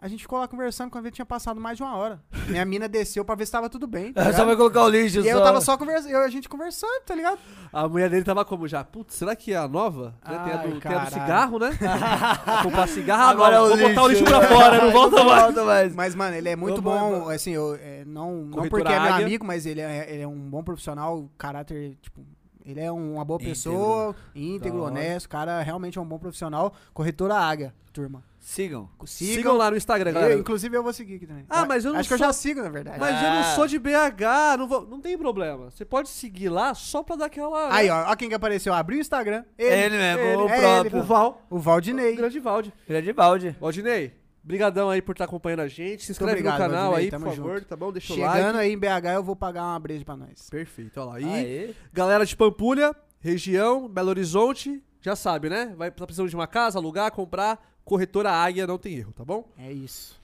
A 0.02 0.08
gente 0.08 0.22
ficou 0.22 0.36
lá 0.40 0.48
conversando 0.48 0.90
quando 0.90 1.06
ele 1.06 1.14
tinha 1.14 1.24
passado 1.24 1.60
mais 1.60 1.76
de 1.76 1.82
uma 1.84 1.94
hora. 1.97 2.20
Minha 2.48 2.64
mina 2.64 2.89
desceu 2.89 3.24
pra 3.24 3.36
ver 3.36 3.47
se 3.47 3.52
tava 3.52 3.70
tudo 3.70 3.86
bem. 3.86 4.12
tá 4.12 4.32
Só 4.34 4.44
vai 4.44 4.56
colocar 4.56 4.82
o 4.84 4.89
lixo. 4.89 5.20
E 5.20 5.28
eu 5.28 5.40
tava 5.40 5.60
só 5.60 5.78
conversando, 5.78 6.10
eu, 6.10 6.22
a 6.22 6.28
gente 6.28 6.48
conversando, 6.48 7.02
tá 7.06 7.14
ligado? 7.14 7.39
A 7.72 7.89
mulher 7.89 8.10
dele 8.10 8.24
tava 8.24 8.44
como 8.44 8.66
já? 8.66 8.82
Putz, 8.82 9.14
será 9.14 9.36
que 9.36 9.52
é 9.52 9.56
a 9.56 9.68
nova? 9.68 10.12
Né, 10.28 10.40
tem, 10.44 10.52
a 10.52 10.56
do, 10.56 10.74
Ai, 10.74 10.81
tem 10.81 10.92
a 10.94 11.05
do 11.05 11.10
cigarro, 11.12 11.58
né? 11.60 11.70
Comprar 12.64 12.89
cigarro 12.89 13.31
Agora 13.31 13.56
agora. 13.58 13.72
é 13.72 13.74
o 13.74 13.78
Vou 13.78 13.89
botar 13.90 14.02
o 14.02 14.08
lixo. 14.08 14.24
lixo 14.24 14.36
pra 14.39 14.48
fora, 14.48 14.82
não 14.84 14.90
volta 14.92 15.22
mais. 15.24 15.42
volta 15.44 15.64
mais. 15.64 15.94
Mas, 15.94 16.14
mano, 16.16 16.34
ele 16.34 16.48
é 16.48 16.56
muito 16.56 16.82
bom, 16.82 17.12
vamos. 17.12 17.31
assim, 17.31 17.52
eu, 17.52 17.76
é, 17.76 18.02
não, 18.05 18.32
não 18.42 18.68
porque 18.68 18.92
é 18.92 18.98
meu 19.00 19.12
Águia. 19.12 19.26
amigo, 19.26 19.44
mas 19.47 19.66
ele 19.66 19.81
é, 19.81 20.12
ele 20.12 20.22
é 20.22 20.26
um 20.26 20.50
bom 20.50 20.64
profissional, 20.64 21.31
caráter, 21.39 21.97
tipo, 22.02 22.20
ele 22.64 22.81
é 22.81 22.90
um- 22.90 23.14
uma 23.14 23.24
boa 23.24 23.36
Íntegro. 23.36 23.55
pessoa, 23.55 24.16
íntegro, 24.34 24.81
hora. 24.81 24.90
honesto, 24.90 25.28
cara 25.28 25.62
realmente 25.62 25.97
é 25.97 26.00
um 26.00 26.05
bom 26.06 26.18
profissional. 26.18 26.72
Corretora 26.92 27.36
Águia, 27.36 27.72
turma. 27.92 28.22
Sigam. 28.44 28.90
Sigam 29.06 29.56
lá 29.56 29.70
no 29.70 29.76
Instagram, 29.76 30.10
Eu, 30.10 30.14
galera. 30.14 30.34
inclusive 30.34 30.76
eu 30.76 30.82
vou 30.82 30.92
seguir 30.92 31.14
aqui 31.14 31.26
também. 31.28 31.46
Ah, 31.48 31.64
mas 31.64 31.84
eu 31.84 31.92
não 31.92 32.00
Acho 32.00 32.08
que 32.08 32.14
eu 32.14 32.18
sou- 32.18 32.26
já 32.26 32.32
sigo, 32.32 32.60
na 32.60 32.68
verdade. 32.70 32.98
Mas 32.98 33.14
eu 33.22 33.30
não 33.30 33.38
Ah. 33.38 33.54
sou 33.54 33.68
de 33.68 33.78
BH, 33.78 34.56
não, 34.58 34.66
vou, 34.66 34.84
não 34.84 35.00
tem 35.00 35.16
problema. 35.16 35.70
Você 35.70 35.84
pode 35.84 36.08
seguir 36.08 36.48
lá 36.48 36.74
só 36.74 37.04
pra 37.04 37.14
dar 37.14 37.26
aquela. 37.26 37.72
Aí, 37.72 37.88
ó, 37.88 38.10
ó 38.10 38.16
quem 38.16 38.28
que 38.28 38.34
apareceu. 38.34 38.74
Abriu 38.74 38.98
o 38.98 39.00
Instagram. 39.00 39.44
Ele 39.56 39.96
mesmo, 39.96 40.42
o 40.44 40.48
é 40.48 40.58
próprio. 40.60 40.98
O 41.00 41.02
Val. 41.04 41.42
O 41.48 41.58
Valdinei. 41.60 42.14
O 42.14 42.16
grande 42.16 42.40
Valde. 42.40 42.72
Grande 42.88 43.12
balde. 43.12 43.56
Valdinei, 43.60 44.12
brigadão 44.42 44.90
aí 44.90 45.00
por 45.00 45.12
estar 45.12 45.24
acompanhando 45.26 45.60
a 45.60 45.68
gente. 45.68 46.04
Se 46.04 46.10
inscreve 46.10 46.32
obrigado, 46.32 46.54
no 46.54 46.66
canal 46.66 46.90
Valdinei, 46.90 47.04
aí, 47.04 47.10
por 47.10 47.20
favor, 47.36 47.54
junto. 47.58 47.68
tá 47.68 47.76
bom? 47.76 47.92
Deixa 47.92 48.12
o 48.12 48.16
Chegando 48.16 48.56
like. 48.56 48.58
aí 48.58 48.72
em 48.72 48.76
BH, 48.78 49.14
eu 49.14 49.22
vou 49.22 49.36
pagar 49.36 49.62
uma 49.62 49.78
breja 49.78 50.04
pra 50.04 50.16
nós. 50.16 50.50
Perfeito, 50.50 50.98
olha 51.00 51.08
lá. 51.10 51.20
E 51.20 51.24
Aê. 51.32 51.74
galera 51.92 52.26
de 52.26 52.36
Pampulha, 52.36 52.92
região, 53.20 53.88
Belo 53.88 54.08
Horizonte, 54.08 54.82
já 55.00 55.14
sabe, 55.14 55.48
né? 55.48 55.72
Vai 55.76 55.92
tá 55.92 56.04
precisando 56.04 56.28
de 56.28 56.34
uma 56.34 56.48
casa, 56.48 56.76
alugar, 56.78 57.12
comprar. 57.12 57.70
Corretora 57.84 58.30
Águia, 58.30 58.66
não 58.66 58.78
tem 58.78 58.94
erro, 58.96 59.12
tá 59.12 59.24
bom? 59.24 59.48
É 59.58 59.72
isso. 59.72 60.20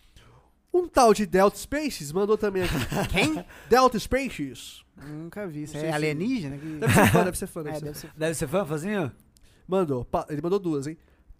Um 0.72 0.86
tal 0.86 1.14
de 1.14 1.24
Delta 1.26 1.56
Spaces 1.56 2.12
mandou 2.12 2.36
também 2.36 2.62
aqui. 2.62 2.74
Quem? 3.10 3.44
Delta 3.68 3.98
Spaces. 3.98 4.82
Nunca 4.96 5.46
vi. 5.46 5.62
Isso 5.64 5.76
é 5.76 5.90
alienígena? 5.90 6.58
Que... 6.58 6.66
Deve 6.78 6.92
ser 6.94 7.06
fã, 7.10 7.24
deve 7.24 7.38
ser 7.38 7.46
fã, 7.46 7.62
deve 7.64 7.76
É, 7.76 7.78
ser 7.78 7.84
deve 7.86 7.98
ser. 7.98 8.10
Deve 8.16 8.34
ser 8.34 8.48
fã, 8.48 8.64
Fazinho? 8.64 9.12
Mandou. 9.66 10.04
pa- 10.04 10.26
Ele 10.28 10.42
mandou 10.42 10.58
duas, 10.58 10.86
hein? 10.86 10.96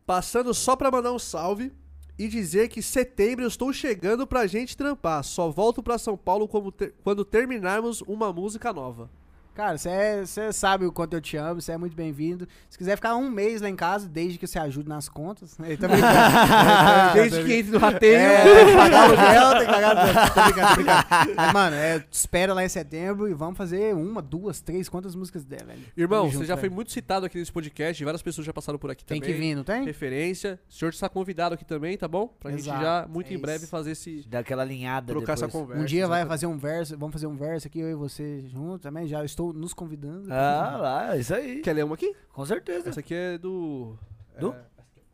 Passando 0.06 0.52
só 0.55 0.74
pra 0.74 0.90
mandar 0.90 1.12
um 1.12 1.18
salve 1.18 1.72
e 2.18 2.26
dizer 2.26 2.68
que 2.68 2.82
setembro 2.82 3.44
eu 3.44 3.48
estou 3.48 3.72
chegando 3.72 4.26
pra 4.26 4.47
gente 4.47 4.76
trampar. 4.76 5.22
Só 5.22 5.50
volto 5.50 5.82
pra 5.82 5.98
São 5.98 6.16
Paulo 6.16 6.48
como 6.48 6.72
ter- 6.72 6.94
quando 7.05 7.24
terminarmos 7.24 8.00
uma 8.02 8.32
música 8.32 8.72
nova. 8.72 9.10
Cara, 9.59 9.77
você 9.77 10.53
sabe 10.53 10.87
o 10.87 10.93
quanto 10.93 11.15
eu 11.15 11.20
te 11.20 11.37
amo, 11.37 11.61
você 11.61 11.73
é 11.73 11.77
muito 11.77 11.97
bem-vindo. 11.97 12.47
Se 12.70 12.78
quiser 12.78 12.95
ficar 12.95 13.17
um 13.17 13.28
mês 13.28 13.61
lá 13.61 13.69
em 13.69 13.75
casa, 13.75 14.09
desde 14.09 14.39
que 14.39 14.47
você 14.47 14.57
ajude 14.57 14.89
nas 14.89 15.09
contas. 15.09 15.59
Né? 15.59 15.77
Tô 15.77 15.89
brincando. 15.89 16.15
Desde 17.12 17.45
que 17.45 17.53
entre 17.55 17.73
no 17.73 17.78
rateio. 17.81 18.15
É, 18.15 18.45
tem 18.45 18.67
que 18.67 18.77
pagar 18.77 19.03
aluguel, 19.03 19.51
tem 19.51 19.67
que 19.67 19.73
pagar. 19.73 19.97
Tô 20.33 20.43
brincando, 20.45 20.69
tô 20.69 20.75
brincando. 20.77 21.35
Mas, 21.35 21.53
mano, 21.53 21.75
é, 21.75 21.99
te 21.99 22.12
espero 22.12 22.55
lá 22.55 22.65
em 22.65 22.69
setembro 22.69 23.28
e 23.28 23.35
vamos 23.35 23.59
fazer 23.59 23.97
uma, 23.97 24.23
duas, 24.23 24.61
três, 24.61 24.89
quantas 24.89 25.17
músicas 25.17 25.45
der, 25.45 25.65
velho. 25.65 25.81
Irmão, 25.97 26.20
Tamo 26.20 26.31
você 26.31 26.35
junto, 26.37 26.47
já 26.47 26.57
foi 26.57 26.69
muito 26.69 26.93
citado 26.93 27.27
aqui 27.27 27.37
nesse 27.37 27.51
podcast. 27.51 28.05
Várias 28.05 28.23
pessoas 28.23 28.47
já 28.47 28.53
passaram 28.53 28.78
por 28.78 28.93
aqui 28.93 29.05
Tem 29.05 29.20
também. 29.20 29.35
que 29.35 29.41
vir, 29.41 29.57
não 29.57 29.65
tem? 29.65 29.85
Referência. 29.85 30.61
O 30.69 30.73
senhor 30.73 30.91
está 30.91 31.09
convidado 31.09 31.57
aqui 31.57 31.65
também, 31.65 31.99
tá 31.99 32.07
bom? 32.07 32.28
Pra 32.39 32.53
gente 32.53 32.61
Exato, 32.61 32.81
já, 32.81 33.09
muito 33.09 33.33
é 33.33 33.35
em 33.35 33.39
breve, 33.41 33.67
fazer 33.67 33.91
esse. 33.91 34.25
Dá 34.28 34.39
aquela 34.39 34.62
alinhada 34.62 35.09
trocar 35.09 35.35
depois. 35.35 35.43
essa 35.43 35.49
conversa. 35.51 35.83
Um 35.83 35.85
dia 35.85 36.07
vai 36.07 36.20
exatamente. 36.20 36.28
fazer 36.28 36.47
um 36.47 36.57
verso, 36.57 36.97
vamos 36.97 37.12
fazer 37.12 37.27
um 37.27 37.37
verso 37.37 37.67
aqui, 37.67 37.81
eu 37.81 37.91
e 37.91 37.95
você 37.97 38.45
junto 38.47 38.78
também. 38.78 39.09
Já 39.09 39.25
estou 39.25 39.48
nos 39.52 39.73
convidando. 39.75 40.33
Ah, 40.33 40.77
lá, 40.78 41.17
isso 41.17 41.35
aí. 41.35 41.60
Quer 41.60 41.73
ler 41.75 41.85
uma 41.85 41.94
aqui? 41.94 42.15
Com 42.33 42.44
certeza. 42.47 42.89
Essa 42.89 43.01
aqui 43.01 43.15
é 43.15 43.39
do. 43.39 43.97
Do? 44.39 44.52
é, 44.52 44.57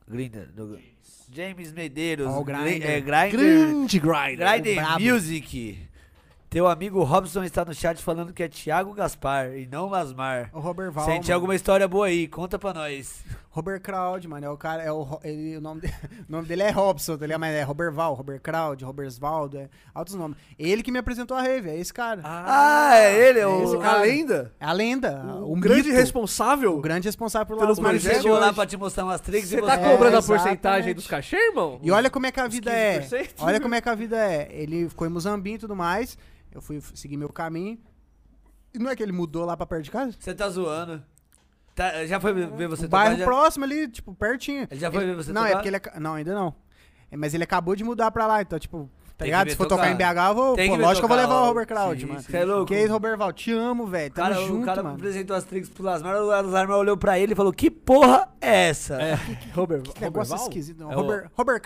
Grinder. 0.09 0.51
do- 0.53 0.79
James 1.33 1.73
Medeiros. 1.73 2.27
Ó, 2.29 2.41
o 2.41 2.45
Gri- 2.45 2.57
Grindr. 2.57 2.87
É, 2.87 3.01
Grindr. 3.01 3.37
Grande 3.37 3.99
Grinder. 3.99 4.37
Grindr 4.63 4.75
brabo. 4.81 5.01
Music. 5.05 5.79
Teu 6.51 6.69
amigo 6.69 7.03
Robson 7.03 7.43
está 7.43 7.65
no 7.65 7.75
chat 7.75 8.01
falando 8.01 8.33
que 8.33 8.43
é 8.43 8.49
Thiago 8.49 8.93
Gaspar 8.95 9.57
e 9.57 9.67
não 9.67 9.89
Lasmar. 9.89 10.51
O 10.53 10.61
Robert 10.61 10.93
Val. 10.93 11.05
Sente 11.05 11.33
alguma 11.33 11.55
história 11.57 11.89
boa 11.89 12.07
aí, 12.07 12.29
conta 12.29 12.59
pra 12.59 12.73
nós. 12.73 13.25
Robert 13.55 13.81
Kraud, 13.81 14.27
mano, 14.27 14.45
é 14.45 14.51
o 14.51 14.57
cara, 14.57 14.83
é 14.83 14.91
o, 14.91 15.21
ele, 15.23 15.57
o, 15.57 15.61
nome 15.61 15.83
dele, 15.83 15.95
o 16.29 16.33
nome 16.33 16.49
dele 16.49 16.65
é 16.65 16.71
Robson, 16.71 17.17
tá 17.17 17.25
ligado? 17.25 17.39
Mas 17.39 17.55
é 17.55 17.63
Robert 17.63 17.93
Val, 17.93 18.13
Robert 18.13 18.41
Kraud, 18.41 18.85
Robertsvaldo, 18.85 19.57
é 19.59 19.69
altos 19.95 20.17
nomes. 20.17 20.37
Ele 20.59 20.83
que 20.83 20.91
me 20.91 20.99
apresentou 20.99 21.37
a 21.37 21.41
Rave, 21.41 21.71
é 21.71 21.79
esse 21.79 21.95
cara. 21.95 22.21
Ah, 22.25 22.97
é 22.99 23.29
ele, 23.29 23.39
é 23.39 23.47
o. 23.47 23.79
cara. 23.79 24.01
A 24.01 24.03
lenda? 24.03 24.53
É 24.59 24.65
a 24.67 24.73
lenda, 24.73 25.23
O, 25.41 25.53
o, 25.53 25.57
grande 25.61 25.85
mito, 25.85 25.95
responsável? 26.01 26.77
o 26.77 26.81
grande 26.81 27.07
responsável 27.07 27.47
por 27.47 27.57
pelo 27.57 27.69
Las 27.69 27.79
projeto. 27.79 28.03
Marias. 28.05 28.23
Chegou 28.25 28.39
lá 28.41 28.53
pra 28.53 28.67
te 28.67 28.77
mostrar 28.77 29.05
umas 29.05 29.21
tricks 29.21 29.49
Você 29.51 29.59
e 29.59 29.63
tá 29.63 29.75
É, 29.75 29.77
cobrando 29.77 30.17
a 30.17 30.19
exatamente. 30.19 30.27
porcentagem 30.27 30.89
aí 30.89 30.95
dos 30.95 31.07
cachê, 31.07 31.37
irmão? 31.37 31.79
E 31.81 31.93
olha 31.93 32.11
como 32.11 32.27
é 32.27 32.33
que 32.33 32.41
a 32.41 32.49
vida 32.49 32.73
é. 32.73 32.99
15%? 33.03 33.31
Olha 33.39 33.61
como 33.61 33.77
é 33.77 33.81
que 33.81 33.89
a 33.89 33.95
vida 33.95 34.17
é. 34.19 34.49
Ele 34.51 34.89
ficou 34.89 35.07
em 35.07 35.11
Muzambinho 35.11 35.55
e 35.55 35.59
tudo 35.61 35.77
mais. 35.77 36.19
Eu 36.53 36.61
fui 36.61 36.81
seguir 36.93 37.17
meu 37.17 37.29
caminho. 37.29 37.79
E 38.75 38.81
não 38.81 38.91
é 38.91 38.97
que 38.97 39.03
ele 39.05 39.13
mudou 39.13 39.45
lá 39.45 39.57
pra 39.57 39.65
perto 39.65 39.85
de 39.85 39.93
casa? 39.93 40.13
Você 40.19 40.35
tá 40.35 40.49
zoando. 40.49 41.01
Tá, 41.75 42.07
já 42.07 42.21
foi 42.21 42.33
ver 42.33 42.69
você 42.69 42.87
o 42.87 42.89
bairro 42.89 43.11
tocar? 43.17 43.19
Já- 43.19 43.25
próximo 43.25 43.65
ali, 43.65 43.89
tipo, 43.89 44.15
pertinho. 44.15 44.67
Ele 44.71 44.81
já 44.81 44.91
foi 44.93 45.05
ver 45.05 45.17
você 45.17 45.33
Não, 45.33 45.43
tocar? 45.43 45.51
é 45.51 45.55
porque 45.57 45.69
ele. 45.69 45.77
aca- 45.77 45.99
Não, 45.99 46.15
ainda 46.15 46.35
não. 46.35 46.55
É, 47.11 47.17
Mas 47.17 47.35
ele 47.35 47.45
acabou 47.45 47.75
de 47.75 47.83
mudar 47.85 48.11
pra 48.11 48.27
lá, 48.27 48.43
então, 48.43 48.59
tipo, 48.59 48.89
que 49.19 49.25
ligado? 49.25 49.51
Se 49.51 49.57
for 49.57 49.67
tocar. 49.67 49.83
tocar 49.89 49.93
em 49.93 49.97
BH, 49.97 50.29
eu 50.31 50.35
vou. 50.35 50.57
Tem 50.57 50.69
Pô, 50.71 50.77
que 50.77 50.83
lógico 50.83 51.01
que 51.01 51.05
eu 51.05 51.09
vou 51.09 51.17
tocar, 51.19 51.29
levar 51.29 51.41
o 51.41 51.45
ó. 51.45 51.49
Robert 51.49 51.67
Kraut, 51.67 52.01
Sim, 52.01 52.07
mano. 52.07 52.21
Você 52.23 52.37
é 52.37 52.45
louco? 52.45 52.67
Que 52.67 52.77
isso, 52.81 52.93
Robert 52.93 53.17
Val, 53.19 53.33
te 53.33 53.53
amo, 53.53 53.87
velho. 53.87 54.11
O 54.11 54.15
Tamo 54.15 54.29
cara, 54.35 54.41
junto, 54.47 54.63
o 54.63 54.65
cara 54.65 54.83
mano. 54.83 54.95
apresentou 54.97 55.37
as 55.37 55.45
tricks 55.45 55.69
pro 55.71 55.83
Lasmar, 55.85 56.17
o 56.17 56.27
Lasmar 56.27 56.71
olhou 56.79 56.97
pra 56.97 57.19
ele 57.19 57.33
e 57.33 57.37
falou: 57.37 57.53
Que 57.53 57.71
porra 57.71 58.29
é 58.41 58.69
essa? 58.69 58.99
Robert, 59.55 59.83
Que 59.83 60.01
negócio 60.01 60.37
Val? 60.37 60.47
esquisito. 60.47 60.79
Não, 60.81 60.91
É 60.93 60.97
o- 60.97 61.01
Robert, 61.01 61.31
Robert. 61.37 61.61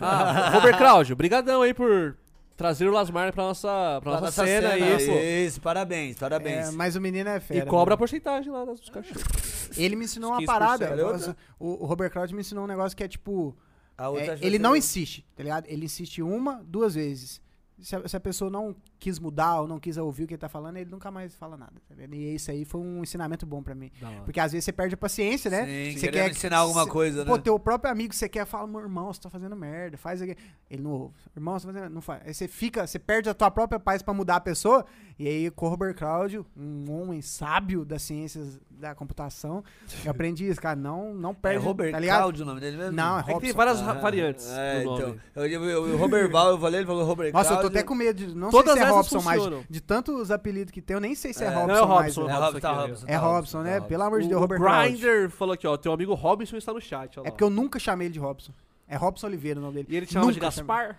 Ah, 0.00 0.50
Robert 0.54 0.76
Cláudio, 0.78 1.16
brigadão 1.16 1.62
aí 1.62 1.72
por 1.74 2.16
trazer 2.56 2.86
o 2.88 2.92
Lasmar 2.92 3.32
pra 3.32 3.44
nossa, 3.44 3.68
pra 3.68 4.00
Pra 4.00 4.10
nossa, 4.12 4.24
nossa 4.26 4.46
cena, 4.46 4.70
cena, 4.72 4.84
aí, 4.96 5.06
pô. 5.06 5.12
Isso, 5.46 5.60
parabéns, 5.60 6.16
parabéns. 6.18 6.68
É, 6.68 6.70
mas 6.72 6.96
o 6.96 7.00
menino 7.00 7.28
é 7.28 7.36
E 7.36 7.40
fera. 7.40 7.66
cobra 7.66 7.92
a 7.94 7.96
mano. 7.96 7.98
porcentagem 7.98 8.52
lá 8.52 8.64
das 8.64 8.80
cachorros. 8.88 9.70
Ele 9.76 9.96
me 9.96 10.04
ensinou 10.04 10.30
uma 10.30 10.40
15%. 10.40 10.46
parada. 10.46 11.06
Outra. 11.06 11.36
O, 11.58 11.82
o 11.84 11.86
Robert 11.86 12.10
Kraut 12.10 12.32
me 12.34 12.40
ensinou 12.40 12.64
um 12.64 12.68
negócio 12.68 12.96
que 12.96 13.02
é 13.04 13.08
tipo. 13.08 13.56
A 13.96 14.08
outra 14.08 14.34
é, 14.34 14.38
ele 14.40 14.58
não 14.58 14.74
insiste, 14.74 15.24
tá 15.36 15.42
ligado? 15.42 15.66
Ele 15.68 15.84
insiste 15.84 16.20
uma, 16.20 16.62
duas 16.66 16.94
vezes. 16.96 17.40
Se 17.80 17.96
a, 17.96 18.08
se 18.08 18.16
a 18.16 18.20
pessoa 18.20 18.50
não 18.50 18.74
quis 19.00 19.18
mudar 19.18 19.60
ou 19.60 19.66
não 19.68 19.80
quis 19.80 19.96
ouvir 19.96 20.24
o 20.24 20.26
que 20.28 20.34
ele 20.34 20.38
tá 20.38 20.48
falando, 20.48 20.76
ele 20.76 20.88
nunca 20.90 21.10
mais 21.10 21.34
fala 21.34 21.56
nada. 21.56 21.72
Tá 21.88 21.94
ligado? 21.94 22.14
E 22.14 22.34
isso 22.36 22.50
aí 22.50 22.64
foi 22.64 22.80
um 22.80 23.02
ensinamento 23.02 23.44
bom 23.44 23.62
pra 23.62 23.74
mim. 23.74 23.90
Porque 24.24 24.38
às 24.38 24.52
vezes 24.52 24.64
você 24.64 24.72
perde 24.72 24.94
a 24.94 24.96
paciência, 24.96 25.50
né? 25.50 25.64
Sim, 25.66 25.98
você 25.98 26.08
querendo 26.08 26.30
ensinar 26.30 26.58
alguma 26.58 26.84
cê- 26.84 26.90
coisa, 26.90 27.24
né? 27.24 27.30
Pô, 27.30 27.38
teu 27.38 27.58
próprio 27.58 27.90
amigo, 27.90 28.14
você 28.14 28.28
quer 28.28 28.46
falar, 28.46 28.66
meu 28.68 28.80
irmão, 28.80 29.12
você 29.12 29.20
tá 29.20 29.28
fazendo 29.28 29.56
merda, 29.56 29.96
faz 29.98 30.22
aqui. 30.22 30.36
Ele 30.70 30.82
não 30.82 30.92
ouve. 30.92 31.14
Irmão, 31.36 31.58
você 31.58 31.66
tá 31.66 31.72
fazendo. 31.72 31.92
Não 31.92 32.00
faz. 32.00 32.22
Aí 32.24 32.32
você 32.32 32.46
fica, 32.46 32.86
você 32.86 32.98
perde 32.98 33.28
a 33.28 33.34
tua 33.34 33.50
própria 33.50 33.80
paz 33.80 34.02
pra 34.02 34.14
mudar 34.14 34.36
a 34.36 34.40
pessoa. 34.40 34.86
E 35.18 35.26
aí, 35.26 35.52
Robert 35.56 35.94
Cláudio, 35.96 36.46
um 36.56 36.90
homem 36.92 37.20
sábio 37.22 37.84
das 37.84 38.02
ciências 38.02 38.60
da 38.78 38.94
computação, 38.94 39.62
eu 40.04 40.10
aprendi 40.10 40.46
isso, 40.48 40.60
cara. 40.60 40.76
Não, 40.76 41.14
não 41.14 41.30
É 41.30 41.34
perde. 41.34 41.64
Robert 41.64 41.92
tá 41.92 41.98
ligado? 41.98 42.18
Cláudio 42.18 42.42
o 42.42 42.46
nome 42.46 42.60
dele 42.60 42.76
mesmo? 42.76 42.92
Não, 42.92 43.16
é 43.16 43.20
É 43.20 43.22
que 43.22 43.26
tem 43.28 43.34
Robson. 43.34 43.56
várias 43.56 43.80
Ah, 43.82 43.92
variantes 43.94 44.50
É, 44.50 44.78
do 44.80 44.84
nome. 44.84 45.02
então. 45.02 45.16
Eu, 45.44 45.46
eu, 45.46 45.64
eu- 45.64 45.82
o 45.94 45.96
Robert 45.98 46.30
Val, 46.30 46.50
eu 46.50 46.58
falei, 46.58 46.80
ele 46.80 46.86
falou 46.86 47.04
Robert 47.04 47.32
Nossa, 47.32 47.54
eu 47.54 47.60
tô 47.60 47.66
até 47.68 47.82
com 47.82 47.94
medo 47.94 48.26
de. 48.26 48.34
Não 48.34 48.50
Todas 48.50 48.74
sei 48.74 48.82
se 48.82 48.88
é 48.88 48.92
Robson 48.92 49.22
mais. 49.22 49.42
De 49.70 49.80
tantos 49.80 50.30
apelidos 50.30 50.70
que 50.72 50.82
tem, 50.82 50.94
eu 50.94 51.00
nem 51.00 51.14
sei 51.14 51.32
se 51.32 51.42
é, 51.44 51.46
É, 51.46 51.50
Robson 51.50 51.66
não 51.68 51.74
é 51.76 51.82
o 51.82 51.88
mais. 51.88 52.16
Robson, 52.16 52.24
né? 52.28 52.32
É 52.32 52.34
Robson 52.36 52.44
Robson, 52.52 52.60
tá 52.60 52.72
Robson. 52.86 53.04
É 53.08 53.12
tá 53.12 53.18
Robson, 53.18 53.62
né? 53.62 53.80
tá 53.80 53.86
Pelo 53.86 54.02
amor 54.02 54.20
de 54.20 54.26
O, 54.26 54.28
Deus, 54.28 54.38
o 54.38 54.40
Robert 54.42 54.58
Cláudio. 54.60 54.98
Grindr 54.98 55.30
falou 55.30 55.54
aqui, 55.54 55.66
ó, 55.66 55.76
teu 55.76 55.92
amigo 55.92 56.14
Robson 56.14 56.56
está 56.56 56.72
no 56.72 56.80
chat. 56.80 57.18
É 57.20 57.30
porque 57.30 57.44
eu 57.44 57.50
nunca 57.50 57.78
chamei 57.78 58.06
ele 58.08 58.12
de 58.14 58.18
Robson. 58.20 58.52
É 58.86 58.96
Robson 58.96 59.26
Oliveira 59.26 59.58
o 59.58 59.62
nome 59.62 59.76
dele. 59.76 59.88
E 59.90 59.96
ele 59.96 60.06
te 60.06 60.12
chama 60.12 60.30
de 60.32 60.38
Gaspar? 60.40 60.98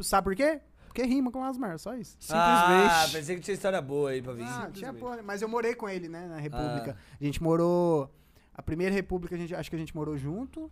Sabe 0.00 0.24
por 0.24 0.34
quê? 0.34 0.60
Porque 0.92 1.04
rima 1.04 1.30
com 1.32 1.42
Asmar, 1.42 1.78
só 1.78 1.94
isso. 1.94 2.18
Ah, 2.28 3.08
pensei 3.10 3.36
que 3.36 3.40
tinha 3.40 3.54
história 3.54 3.80
boa 3.80 4.10
aí 4.10 4.20
pra 4.20 4.34
vir. 4.34 4.42
Ah, 4.42 4.46
tinha 4.46 4.90
simplesmente. 4.92 5.00
porra, 5.00 5.22
mas 5.22 5.40
eu 5.40 5.48
morei 5.48 5.74
com 5.74 5.88
ele, 5.88 6.06
né, 6.06 6.26
na 6.28 6.36
República. 6.36 6.98
Ah. 6.98 7.16
A 7.18 7.24
gente 7.24 7.42
morou. 7.42 8.14
A 8.54 8.62
primeira 8.62 8.94
República, 8.94 9.34
a 9.34 9.38
gente, 9.38 9.54
acho 9.54 9.70
que 9.70 9.76
a 9.76 9.78
gente 9.78 9.96
morou 9.96 10.18
junto. 10.18 10.70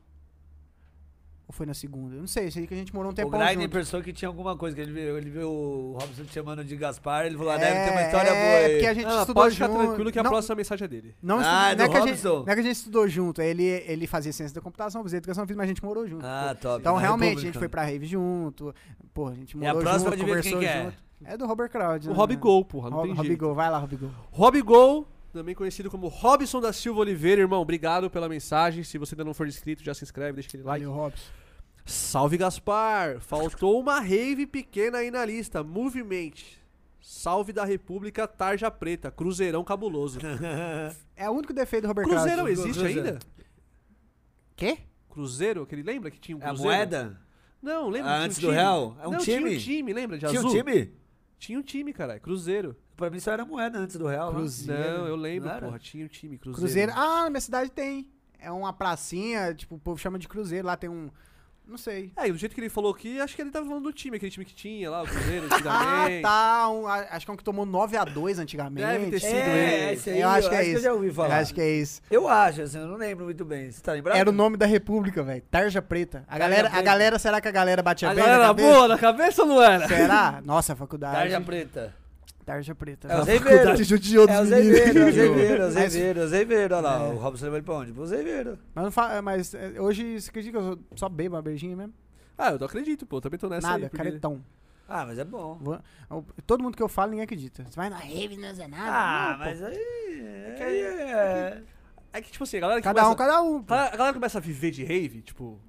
Ou 1.51 1.53
foi 1.53 1.67
na 1.67 1.75
segunda? 1.75 2.15
Eu 2.15 2.21
não 2.21 2.29
sei, 2.29 2.49
sei 2.49 2.65
que 2.65 2.73
a 2.73 2.77
gente 2.77 2.95
morou 2.95 3.11
um 3.11 3.13
o 3.13 3.17
tempão 3.17 3.41
Grindr 3.41 3.69
pensou 3.69 4.01
que 4.01 4.13
tinha 4.13 4.29
alguma 4.29 4.57
coisa, 4.57 4.77
que 4.77 4.83
ele 4.83 4.93
viu, 4.93 5.19
ele 5.19 5.31
viu 5.31 5.51
o 5.51 5.99
Robson 6.01 6.23
te 6.23 6.33
chamando 6.33 6.65
de 6.65 6.77
Gaspar, 6.77 7.27
ele 7.27 7.37
falou, 7.37 7.51
ah, 7.51 7.57
É, 7.57 7.59
deve 7.59 7.85
ter 7.87 7.91
uma 7.91 8.03
história 8.03 8.31
boa 8.31 8.41
é, 8.41 8.65
aí. 8.67 8.73
porque 8.75 8.87
a 8.87 8.95
gente 8.95 9.05
Não, 9.07 9.21
estudou 9.21 9.43
pode 9.43 9.55
ficar 9.57 9.67
junto. 9.67 9.79
tranquilo 9.85 10.13
que 10.13 10.19
a 10.21 10.23
não, 10.23 10.31
próxima 10.31 10.55
mensagem 10.55 10.85
é 10.85 10.89
dele. 10.89 11.15
Não, 11.21 11.39
Ah, 11.39 11.41
estu- 11.41 11.51
é 11.51 11.51
não, 11.51 11.65
é 11.67 11.75
do 11.75 11.91
que 11.91 11.97
a 11.97 12.01
gente, 12.03 12.11
Robson? 12.11 12.45
não 12.45 12.53
é 12.53 12.55
que 12.55 12.61
a 12.61 12.63
gente 12.63 12.77
estudou 12.77 13.09
junto, 13.09 13.43
ele, 13.43 13.65
ele 13.65 14.07
fazia 14.07 14.33
ciência 14.33 14.55
da 14.55 14.61
computação, 14.61 15.03
fazia 15.03 15.17
educação 15.17 15.43
física, 15.45 15.57
mas 15.59 15.65
a 15.65 15.69
gente 15.75 15.85
morou 15.85 16.07
junto. 16.07 16.25
Ah, 16.25 16.55
pô. 16.55 16.69
top. 16.69 16.81
Então, 16.83 16.95
na 16.95 17.01
realmente, 17.01 17.25
a 17.25 17.29
República. 17.31 17.47
gente 17.53 17.59
foi 17.59 17.69
pra 17.69 17.83
rave 17.85 18.07
junto. 18.07 18.73
Pô, 19.13 19.27
a 19.27 19.35
gente 19.35 19.59
E 19.59 19.67
a 19.67 19.75
morou 19.75 19.83
próxima 19.83 20.11
junto, 20.13 20.17
quem 20.19 20.27
conversou 20.29 20.59
que 20.61 20.65
é? 20.67 20.85
junto. 20.85 20.97
É 21.25 21.37
do 21.37 21.47
Robert 21.49 21.69
Cloud. 21.69 22.09
O 22.09 22.13
Rob 22.13 22.37
Gol, 22.37 22.65
porra, 22.65 22.91
não 22.91 22.99
Rob, 22.99 23.09
tem 23.09 23.17
Rob 23.17 23.27
jeito. 23.27 23.41
Gol, 23.41 23.55
vai 23.57 23.69
lá, 23.69 23.79
Rob 23.79 23.97
Gol. 23.97 24.11
Rob 24.31 24.63
Gol, 24.63 25.09
também 25.33 25.55
conhecido 25.55 25.91
como 25.91 26.09
Robson 26.09 26.61
da 26.61 26.73
Silva 26.73 27.01
Oliveira, 27.01 27.41
irmão, 27.41 27.61
obrigado 27.61 28.11
pela 28.11 28.29
mensagem. 28.29 28.83
Se 28.85 28.99
você 28.99 29.15
ainda 29.15 29.25
não 29.25 29.35
for 29.35 29.47
inscrito, 29.47 29.83
já 29.85 29.95
se 29.95 30.05
inscreve, 30.05 30.35
deixa 30.35 30.49
aquele 30.49 30.63
like. 30.63 30.85
Valeu, 30.85 30.97
Robson. 30.99 31.25
Salve 31.85 32.37
Gaspar! 32.37 33.21
Faltou 33.21 33.81
uma 33.81 34.01
rave 34.01 34.47
pequena 34.47 34.99
aí 34.99 35.11
na 35.11 35.25
lista. 35.25 35.63
Movement. 35.65 36.33
Salve 37.01 37.53
da 37.53 37.65
República 37.65 38.29
Tarja 38.29 38.71
Preta. 38.71 39.11
Cruzeirão 39.11 39.65
cabuloso. 39.65 40.19
É 41.17 41.29
o 41.29 41.33
único 41.35 41.53
defeito 41.53 41.83
do 41.83 41.89
Robert 41.89 42.07
Cruzeiro 42.07 42.37
Cloud. 42.37 42.51
existe 42.53 42.79
Cruzeiro. 42.81 43.01
ainda? 43.09 43.19
Quê? 44.57 44.79
Cruzeiro? 45.11 45.63
Aquele 45.63 45.83
lembra 45.83 46.11
que 46.11 46.19
tinha 46.19 46.35
um 46.37 46.41
É 46.41 46.45
a 46.45 46.49
Cruzeiro? 46.49 46.71
moeda? 46.77 47.21
Não, 47.61 47.91
lembra? 47.91 48.11
Ah, 48.11 48.19
antes 48.21 48.39
um 48.39 48.41
do 48.41 48.47
time? 48.47 48.55
real? 48.59 48.97
É 49.03 49.09
um 49.09 49.11
Não, 49.11 49.19
time? 49.19 49.39
Tinha 49.39 49.51
um 49.51 49.59
time, 49.59 49.93
lembra? 49.93 50.17
De 50.19 50.27
Tinha 50.27 50.41
um 50.41 50.47
azul? 50.47 50.63
time? 50.65 50.93
Tinha 51.39 51.59
um 51.59 51.63
time, 51.63 51.93
caralho. 51.93 52.21
Cruzeiro. 52.23 52.75
Pra 53.01 53.11
mim 53.11 53.19
só 53.19 53.33
era 53.33 53.45
moeda 53.45 53.79
antes 53.79 53.97
do 53.97 54.07
real. 54.07 54.31
né? 54.31 54.39
Cruzeiro. 54.39 54.99
Não, 54.99 55.07
eu 55.09 55.17
lembro, 55.17 55.49
Não 55.51 55.59
porra. 55.61 55.79
Tinha 55.79 56.05
um 56.05 56.09
time, 56.09 56.37
Cruzeiro. 56.39 56.61
Cruzeiro. 56.61 56.93
Ah, 56.95 57.25
na 57.25 57.31
minha 57.31 57.41
cidade 57.41 57.71
tem. 57.71 58.07
É 58.39 58.51
uma 58.51 58.73
pracinha, 58.73 59.53
tipo, 59.55 59.75
o 59.75 59.79
povo 59.79 59.99
chama 59.99 60.19
de 60.19 60.29
Cruzeiro. 60.29 60.67
Lá 60.67 60.77
tem 60.77 60.89
um. 60.91 61.11
Não 61.67 61.79
sei. 61.79 62.11
É, 62.17 62.27
e 62.27 62.33
do 62.33 62.37
jeito 62.39 62.53
que 62.53 62.61
ele 62.61 62.69
falou 62.69 62.93
aqui, 62.93 63.21
acho 63.21 63.37
que 63.37 63.41
ele 63.43 63.51
tava 63.51 63.65
falando 63.65 63.85
do 63.85 63.93
time, 63.93 64.17
aquele 64.17 64.31
time 64.33 64.45
que 64.45 64.53
tinha 64.55 64.91
lá, 64.91 65.03
o 65.03 65.07
Cruzeiro, 65.07 65.47
Ah, 65.53 65.55
antigamente. 66.03 66.23
tá. 66.23 66.69
um- 66.69 66.87
a- 66.89 67.07
acho 67.13 67.25
que 67.25 67.31
é 67.31 67.35
um 67.35 67.37
que 67.37 67.45
tomou 67.45 67.65
9x2 67.65 68.39
antigamente. 68.41 68.85
Deve 68.85 69.11
ter 69.13 69.21
sido 69.21 69.35
É, 69.37 69.85
ele. 69.85 69.93
esse 69.93 70.11
aí, 70.11 70.21
Eu 70.21 70.29
acho 70.31 70.49
que 70.49 70.55
é 70.57 70.67
eu 70.69 70.73
isso. 70.73 70.83
já 70.83 70.93
ouvi 70.93 71.07
Eu 71.09 71.15
falar. 71.15 71.39
acho 71.39 71.55
que 71.55 71.61
é 71.61 71.71
isso. 71.71 72.03
Eu 72.11 72.27
acho, 72.27 72.63
assim, 72.63 72.77
eu 72.79 72.89
não 72.89 72.97
lembro 72.97 73.25
muito 73.27 73.45
bem. 73.45 73.71
Você 73.71 73.81
tá 73.81 73.93
lembrado? 73.93 74.17
Era 74.17 74.29
o 74.29 74.33
nome 74.33 74.57
da 74.57 74.67
República, 74.67 75.23
velho. 75.23 75.43
Tarja 75.49 75.81
Preta. 75.81 76.25
A 76.27 76.33
Tarja 76.33 76.39
galera, 76.41 76.67
a 76.67 76.71
Preta. 76.73 76.85
galera, 76.85 77.19
será 77.21 77.41
que 77.41 77.47
a 77.47 77.53
galera 77.53 77.83
batia 77.85 78.11
A 78.11 78.15
bem 78.15 78.25
galera 78.25 78.39
na 78.39 78.45
era 78.47 78.49
cabeça? 78.55 78.73
boa 78.75 78.89
na 78.89 78.99
cabeça 78.99 79.43
ou 79.43 79.49
não 79.49 79.63
era? 79.63 79.87
Será? 79.87 80.43
Nossa, 80.45 80.73
a 80.73 80.77
faculdade. 80.77 81.15
Tarja 81.19 81.41
Preta. 81.41 81.95
Tarja 82.51 82.75
Preta. 82.75 83.09
É 83.09 83.73
o 83.75 83.85
judiou 83.85 84.27
dos 84.27 84.37
É 84.37 84.41
o. 84.41 84.45
Zeiveiro, 84.47 84.99
é 84.99 85.03
o 85.05 85.13
Judiou. 85.13 85.13
Zeiveiro, 85.13 85.63
é 85.63 85.67
o 85.67 85.71
Zeiveiro, 85.71 86.21
é 86.21 86.25
o 86.25 86.29
Zeiveiro. 86.29 86.75
Olha 86.77 86.83
lá, 86.89 86.99
É. 87.05 87.09
o 87.13 87.17
Robson 87.17 87.45
levou 87.45 87.57
ele 87.59 87.65
pra 87.65 87.75
onde? 87.75 87.93
Pro 87.93 88.07
Zeiveiro. 88.07 88.59
Mas, 88.75 88.85
não 88.85 88.91
fa- 88.91 89.23
mas 89.23 89.53
hoje, 89.79 90.21
você 90.21 90.31
acredita 90.31 90.59
que 90.59 90.65
eu 90.65 90.79
só 90.97 91.09
bebo 91.09 91.37
uma 91.37 91.43
beijinha 91.43 91.77
mesmo? 91.77 91.95
Ah, 92.37 92.51
eu 92.53 92.59
não 92.59 92.67
acredito, 92.67 93.07
pô. 93.07 93.21
Também 93.21 93.39
tô 93.39 93.49
nessa 93.49 93.69
Nada, 93.69 93.85
aí. 93.85 93.89
porque- 93.91 93.97
caretão. 94.05 94.43
Ah, 94.89 95.07
mas 95.07 95.19
é 95.21 95.25
bom. 95.25 95.59
Todo 96.47 96.63
mundo 96.65 96.77
que 96.77 96.83
eu 96.83 96.89
falo, 96.89 97.11
ninguém 97.11 97.23
acredita. 97.25 97.65
Você 97.69 97.77
vai 97.77 97.89
na 97.89 97.97
rave, 97.99 98.37
não 98.37 98.49
é 98.49 98.67
nada. 98.67 98.77
Ah, 98.85 99.31
Não, 99.33 99.39
mas 99.39 99.63
aí... 99.63 99.77
É 99.77 100.55
que 100.57 100.63
aí 100.65 100.81
é... 100.81 101.63
É 102.13 102.21
que, 102.21 102.33
tipo 102.33 102.43
assim, 102.43 102.57
a 102.57 102.61
galera 102.61 102.81
que 102.81 102.85
Cada 102.85 103.03
um, 103.03 103.15
começa... 103.15 103.31
cada 103.31 103.43
um. 103.43 103.63
pô. 103.63 103.73
A 103.75 103.91
galera 103.97 104.13
começa 104.15 104.39
a 104.39 104.41
viver 104.41 104.73
de 104.73 104.83
rave, 104.85 105.23
tipo. 105.23 105.61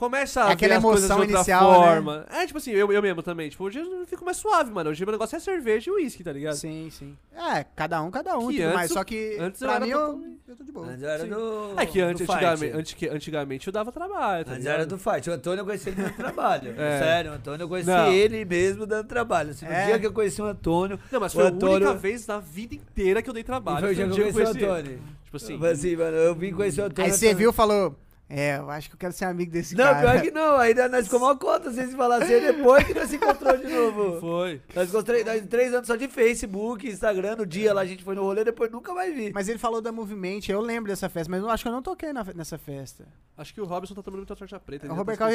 Começa 0.00 0.40
É 0.40 0.42
a 0.44 0.48
aquela 0.52 0.70
ver 0.72 0.76
as 0.78 0.82
coisas 0.82 1.00
de 1.02 1.06
emoção 1.12 1.18
outra 1.20 1.36
inicial, 1.36 1.70
né? 1.72 1.86
forma. 1.88 2.26
É, 2.30 2.46
tipo 2.46 2.56
assim, 2.56 2.70
eu, 2.70 2.90
eu 2.90 3.02
mesmo 3.02 3.22
também. 3.22 3.50
Tipo, 3.50 3.64
hoje 3.64 3.80
eu 3.80 4.06
fico 4.06 4.24
mais 4.24 4.38
suave, 4.38 4.70
mano. 4.70 4.88
Hoje 4.88 5.04
meu 5.04 5.12
negócio 5.12 5.36
é 5.36 5.38
cerveja 5.38 5.90
e 5.90 5.92
uísque, 5.92 6.24
tá 6.24 6.32
ligado? 6.32 6.54
Sim, 6.54 6.88
sim. 6.90 7.14
É, 7.36 7.66
cada 7.76 8.00
um, 8.02 8.10
cada 8.10 8.38
um. 8.38 8.48
Que 8.48 8.54
tudo 8.56 8.62
antes 8.64 8.74
mais. 8.74 8.90
eu- 8.90 8.94
Só 8.96 9.04
que, 9.04 9.36
antes 9.38 9.60
eu 9.60 9.66
pra 9.68 9.76
era 9.76 9.84
mim, 9.84 9.90
eu, 9.92 9.98
totalmente- 10.00 10.38
eu 10.48 10.56
tô 10.56 10.64
de 10.64 10.72
boa. 10.72 10.86
Antes 10.86 11.02
eu 11.02 11.08
era 11.10 11.22
Sim. 11.24 11.28
do... 11.28 11.74
É 11.76 11.84
que 11.84 12.00
antes, 12.00 12.26
do 12.26 12.32
antigamente, 12.32 12.76
antes, 12.78 12.94
que- 12.94 13.08
antigamente 13.10 13.66
eu 13.68 13.72
dava 13.74 13.92
trabalho, 13.92 14.44
tá 14.46 14.52
Antes 14.52 14.64
ligado? 14.64 14.74
era 14.76 14.86
do 14.86 14.96
fight. 14.98 15.28
O 15.28 15.32
Antônio 15.34 15.60
eu 15.60 15.66
conheci 15.66 15.88
ele 15.90 16.02
dando 16.02 16.14
trabalho. 16.16 16.74
É. 16.80 16.98
Sério, 16.98 17.30
o 17.32 17.34
Antônio 17.34 17.64
eu 17.64 17.68
conheci 17.68 17.90
Não. 17.90 18.10
ele 18.10 18.42
mesmo 18.46 18.86
dando 18.86 19.06
trabalho. 19.06 19.50
Assim, 19.50 19.66
no 19.66 19.70
É. 19.72 19.84
dia 19.84 19.98
que 19.98 20.06
eu 20.06 20.12
conheci 20.14 20.40
o 20.40 20.46
Antônio... 20.46 20.98
Não, 21.12 21.20
mas 21.20 21.32
O 21.34 21.36
foi 21.36 21.46
Antônio- 21.48 21.88
a 21.88 21.90
única 21.90 21.94
vez 21.94 22.26
na 22.26 22.38
vida 22.40 22.74
inteira 22.74 23.20
que 23.20 23.28
eu 23.28 23.34
dei 23.34 23.42
E 23.42 23.44
trabalho. 23.44 23.80
foi 23.80 23.92
o 23.92 23.94
dia 23.94 24.08
que 24.08 24.12
eu 24.18 24.32
conheci 24.32 24.40
o 24.64 24.72
Antônio. 24.72 25.02
Tipo 25.24 25.36
assim, 25.36 25.52
Tipo 25.52 25.66
assim, 25.66 25.96
mano, 25.96 26.16
eu 26.16 26.34
vim 26.34 26.52
conhecer 26.54 26.80
o 26.80 26.84
Antônio. 26.86 27.10
Aí 27.12 27.16
você 27.16 27.34
viu 27.34 27.50
e 27.50 27.52
falou, 27.52 27.94
é, 28.32 28.58
eu 28.58 28.70
acho 28.70 28.88
que 28.88 28.94
eu 28.94 28.98
quero 28.98 29.12
ser 29.12 29.24
amigo 29.24 29.50
desse 29.50 29.74
Não, 29.74 29.84
cara. 29.84 30.00
pior 30.12 30.22
que 30.22 30.30
não. 30.30 30.56
Ainda 30.56 30.88
nós 30.88 31.04
ficamos 31.06 31.26
uma 31.28 31.36
conta, 31.36 31.70
vocês 31.72 31.92
falaram 31.94 32.22
assim, 32.24 32.40
depois 32.40 32.84
que 32.84 32.94
nós 32.94 33.10
se 33.10 33.16
encontrou 33.16 33.56
de 33.56 33.66
novo. 33.66 34.20
foi. 34.20 34.62
Nós 34.74 34.86
ficamos 34.86 35.04
três, 35.04 35.26
nós, 35.26 35.46
três 35.48 35.74
anos 35.74 35.86
só 35.88 35.96
de 35.96 36.06
Facebook, 36.06 36.88
Instagram, 36.88 37.36
no 37.36 37.44
dia 37.44 37.74
lá 37.74 37.80
a 37.80 37.86
gente 37.86 38.04
foi 38.04 38.14
no 38.14 38.22
rolê, 38.22 38.44
depois 38.44 38.70
nunca 38.70 38.94
mais 38.94 39.14
vi. 39.14 39.32
Mas 39.34 39.48
ele 39.48 39.58
falou 39.58 39.80
da 39.82 39.90
Movimento, 39.90 40.48
eu 40.48 40.60
lembro 40.60 40.88
dessa 40.90 41.08
festa, 41.08 41.30
mas 41.30 41.42
eu 41.42 41.50
acho 41.50 41.64
que 41.64 41.68
eu 41.68 41.72
não 41.72 41.82
toquei 41.82 42.12
na- 42.12 42.24
nessa 42.34 42.56
festa. 42.56 43.04
Acho 43.36 43.52
que 43.52 43.60
o 43.60 43.64
Robson 43.64 43.94
tá 43.94 44.02
tomando 44.02 44.18
muita 44.20 44.36
tarja 44.36 44.60
preta. 44.60 44.86
O 44.86 44.88
já 44.90 44.94
Robert 44.94 45.18
Cal, 45.18 45.28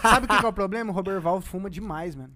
sabe 0.00 0.26
o 0.26 0.28
que, 0.28 0.38
que 0.38 0.46
é 0.46 0.48
o 0.48 0.52
problema? 0.52 0.90
O 0.90 0.94
Robert 0.94 1.20
Val 1.20 1.40
fuma 1.40 1.68
demais, 1.68 2.14
mano. 2.16 2.32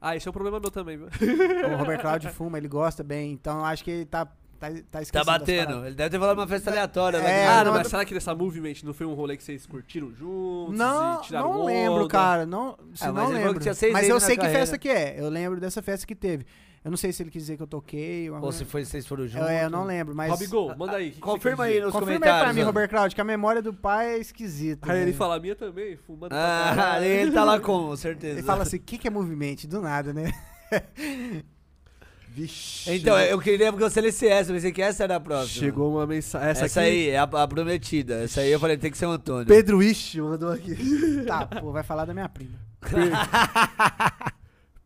Ah, 0.00 0.16
esse 0.16 0.26
é 0.26 0.30
um 0.30 0.32
problema 0.32 0.58
meu 0.60 0.70
também, 0.70 0.96
viu? 0.96 1.06
O 1.06 1.76
Robert 1.76 2.00
Cloud 2.00 2.28
fuma, 2.30 2.56
ele 2.56 2.68
gosta 2.68 3.02
bem, 3.02 3.32
então 3.32 3.58
eu 3.58 3.64
acho 3.64 3.82
que 3.84 3.90
ele 3.90 4.04
tá, 4.04 4.28
tá, 4.58 4.68
tá 4.90 5.00
Tá 5.12 5.24
batendo. 5.24 5.86
Ele 5.86 5.94
deve 5.94 6.10
ter 6.10 6.18
falado 6.18 6.38
uma 6.38 6.46
festa 6.46 6.70
aleatória. 6.70 7.20
né? 7.20 7.42
É, 7.42 7.46
ah, 7.48 7.64
não, 7.64 7.72
mas 7.72 7.88
será 7.88 8.04
que 8.04 8.12
nessa 8.14 8.34
movement 8.34 8.74
não 8.84 8.92
foi 8.92 9.06
um 9.06 9.14
rolê 9.14 9.36
que 9.36 9.42
vocês 9.44 9.66
curtiram 9.66 10.12
juntos? 10.12 10.76
Não, 10.78 11.20
e 11.20 11.22
tiraram 11.22 11.52
não 11.52 11.64
lembro, 11.64 12.00
onda? 12.00 12.08
cara. 12.08 12.46
Não, 12.46 12.76
se 12.94 13.04
Ah, 13.04 13.12
mas 13.12 13.24
não 13.24 13.36
lembro. 13.36 13.60
que 13.60 13.92
mas 13.92 14.08
eu 14.08 14.18
sei 14.20 14.36
que 14.36 14.42
carreira. 14.42 14.58
festa 14.60 14.78
que 14.78 14.88
é. 14.88 15.14
Eu 15.18 15.28
lembro 15.28 15.60
dessa 15.60 15.80
festa 15.82 16.06
que 16.06 16.14
teve. 16.14 16.44
Eu 16.84 16.90
não 16.92 16.96
sei 16.96 17.12
se 17.12 17.22
ele 17.22 17.30
quis 17.30 17.42
dizer 17.42 17.56
que 17.56 17.62
eu 17.62 17.66
toquei. 17.66 18.30
Ou 18.30 18.52
se 18.52 18.64
foi, 18.64 18.84
vocês 18.84 19.04
foram 19.04 19.26
juntos. 19.26 19.48
É, 19.48 19.64
eu 19.64 19.70
não 19.70 19.84
lembro, 19.84 20.14
mas. 20.14 20.30
Rob 20.30 20.46
Gol, 20.46 20.76
manda 20.76 20.96
aí. 20.96 21.10
que 21.10 21.16
que 21.16 21.20
Confirma 21.20 21.64
quer 21.64 21.72
aí 21.72 21.80
nos 21.80 21.92
Confirma 21.92 22.12
aí 22.12 22.18
comentários. 22.20 22.44
pra 22.44 22.52
mim, 22.54 22.62
ó. 22.62 22.66
Robert 22.66 22.88
Cloud, 22.88 23.14
que 23.14 23.20
a 23.20 23.24
memória 23.24 23.60
do 23.60 23.74
pai 23.74 24.14
é 24.14 24.18
esquisita. 24.18 24.90
Aí 24.90 24.98
ele 24.98 25.04
velho. 25.06 25.16
fala 25.16 25.36
a 25.36 25.40
minha 25.40 25.56
também, 25.56 25.96
fumando 25.96 26.32
Ah, 26.32 26.98
ele 27.04 27.32
tá 27.32 27.42
lá 27.44 27.58
com 27.58 27.94
certeza. 27.96 28.38
Ele 28.38 28.42
fala 28.46 28.62
assim: 28.62 28.76
o 28.76 28.80
que, 28.80 28.96
que 28.96 29.08
é 29.08 29.10
movimento? 29.10 29.66
Do 29.66 29.80
nada, 29.82 30.12
né? 30.14 30.32
Vixe. 32.38 32.94
Então, 32.94 33.18
eu 33.18 33.40
queria 33.40 33.72
que 33.72 33.78
você 33.78 34.00
lesse 34.00 34.28
essa, 34.28 34.50
eu 34.50 34.54
pensei 34.54 34.70
que 34.70 34.80
essa 34.80 35.02
era 35.02 35.16
a 35.16 35.20
próxima. 35.20 35.60
Chegou 35.60 35.92
uma 35.92 36.06
mensagem. 36.06 36.48
Essa, 36.48 36.66
Essa, 36.66 36.80
aqui. 36.80 36.88
aí, 36.88 37.08
é 37.08 37.18
a, 37.18 37.24
a 37.24 37.48
prometida. 37.48 38.22
Essa 38.22 38.42
aí 38.42 38.52
eu 38.52 38.60
falei, 38.60 38.76
tem 38.76 38.92
que 38.92 38.96
ser 38.96 39.06
o 39.06 39.10
Antônio. 39.10 39.46
Pedro 39.46 39.82
Ishi 39.82 40.20
mandou 40.20 40.52
aqui. 40.52 40.76
tá, 41.26 41.46
pô, 41.46 41.72
vai 41.72 41.82
falar 41.82 42.04
da 42.04 42.14
minha 42.14 42.28
prima. 42.28 42.56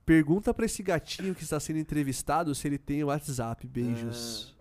Pergunta 0.07 0.55
pra 0.55 0.65
esse 0.65 0.83
gatinho 0.83 1.35
que 1.35 1.43
está 1.43 1.61
sendo 1.61 1.79
entrevistado 1.79 2.55
se 2.55 2.67
ele 2.67 2.79
tem 2.79 3.05
o 3.05 3.09
WhatsApp. 3.09 3.67
Beijos. 3.67 4.55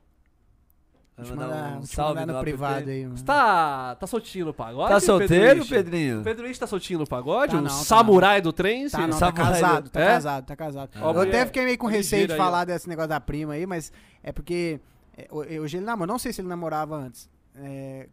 Vai 1.17 1.29
mandar 1.29 1.47
mandar, 1.47 1.77
um 1.77 1.81
salve 1.83 2.19
mandar 2.21 2.33
no 2.33 2.39
privado 2.39 2.89
aí, 2.89 3.03
mano. 3.03 3.17
Você 3.17 3.23
tá, 3.25 3.95
tá 3.95 4.07
soltinho 4.07 4.45
no 4.47 4.53
pagode? 4.53 4.89
Tá 4.89 4.99
solteiro? 4.99 5.65
Pedrinho? 5.65 6.23
Pedro 6.23 6.47
Ixi 6.49 6.59
tá 6.59 6.65
soltinho 6.65 6.99
no 6.99 7.05
pagode? 7.07 7.51
Tá 7.51 7.57
não, 7.61 7.67
tá 7.67 7.75
samurai 7.75 8.41
do 8.41 8.51
trem? 8.51 8.89
Tá, 8.89 9.05
não, 9.07 9.19
tá 9.19 9.31
casado, 9.31 9.89
tá 9.89 9.99
É? 10.01 10.05
casado, 10.07 10.45
tá 10.45 10.55
casado. 10.55 10.89
Eu 10.95 11.21
até 11.21 11.45
fiquei 11.45 11.65
meio 11.65 11.77
com 11.77 11.85
receio 11.87 12.21
de 12.21 12.33
ligeiro 12.33 12.33
aí, 12.33 12.37
falar 12.37 12.65
desse 12.65 12.87
negócio 12.89 13.09
da 13.09 13.19
prima 13.19 13.53
aí, 13.53 13.65
mas 13.67 13.91
é 14.23 14.31
porque 14.31 14.79
é, 15.15 15.27
ho- 15.29 15.61
hoje 15.61 15.77
ele 15.77 15.85
namora. 15.85 16.11
Não 16.11 16.17
sei 16.17 16.33
se 16.33 16.41
ele 16.41 16.47
namorava 16.47 16.95
antes. 16.95 17.29
É, 17.55 18.07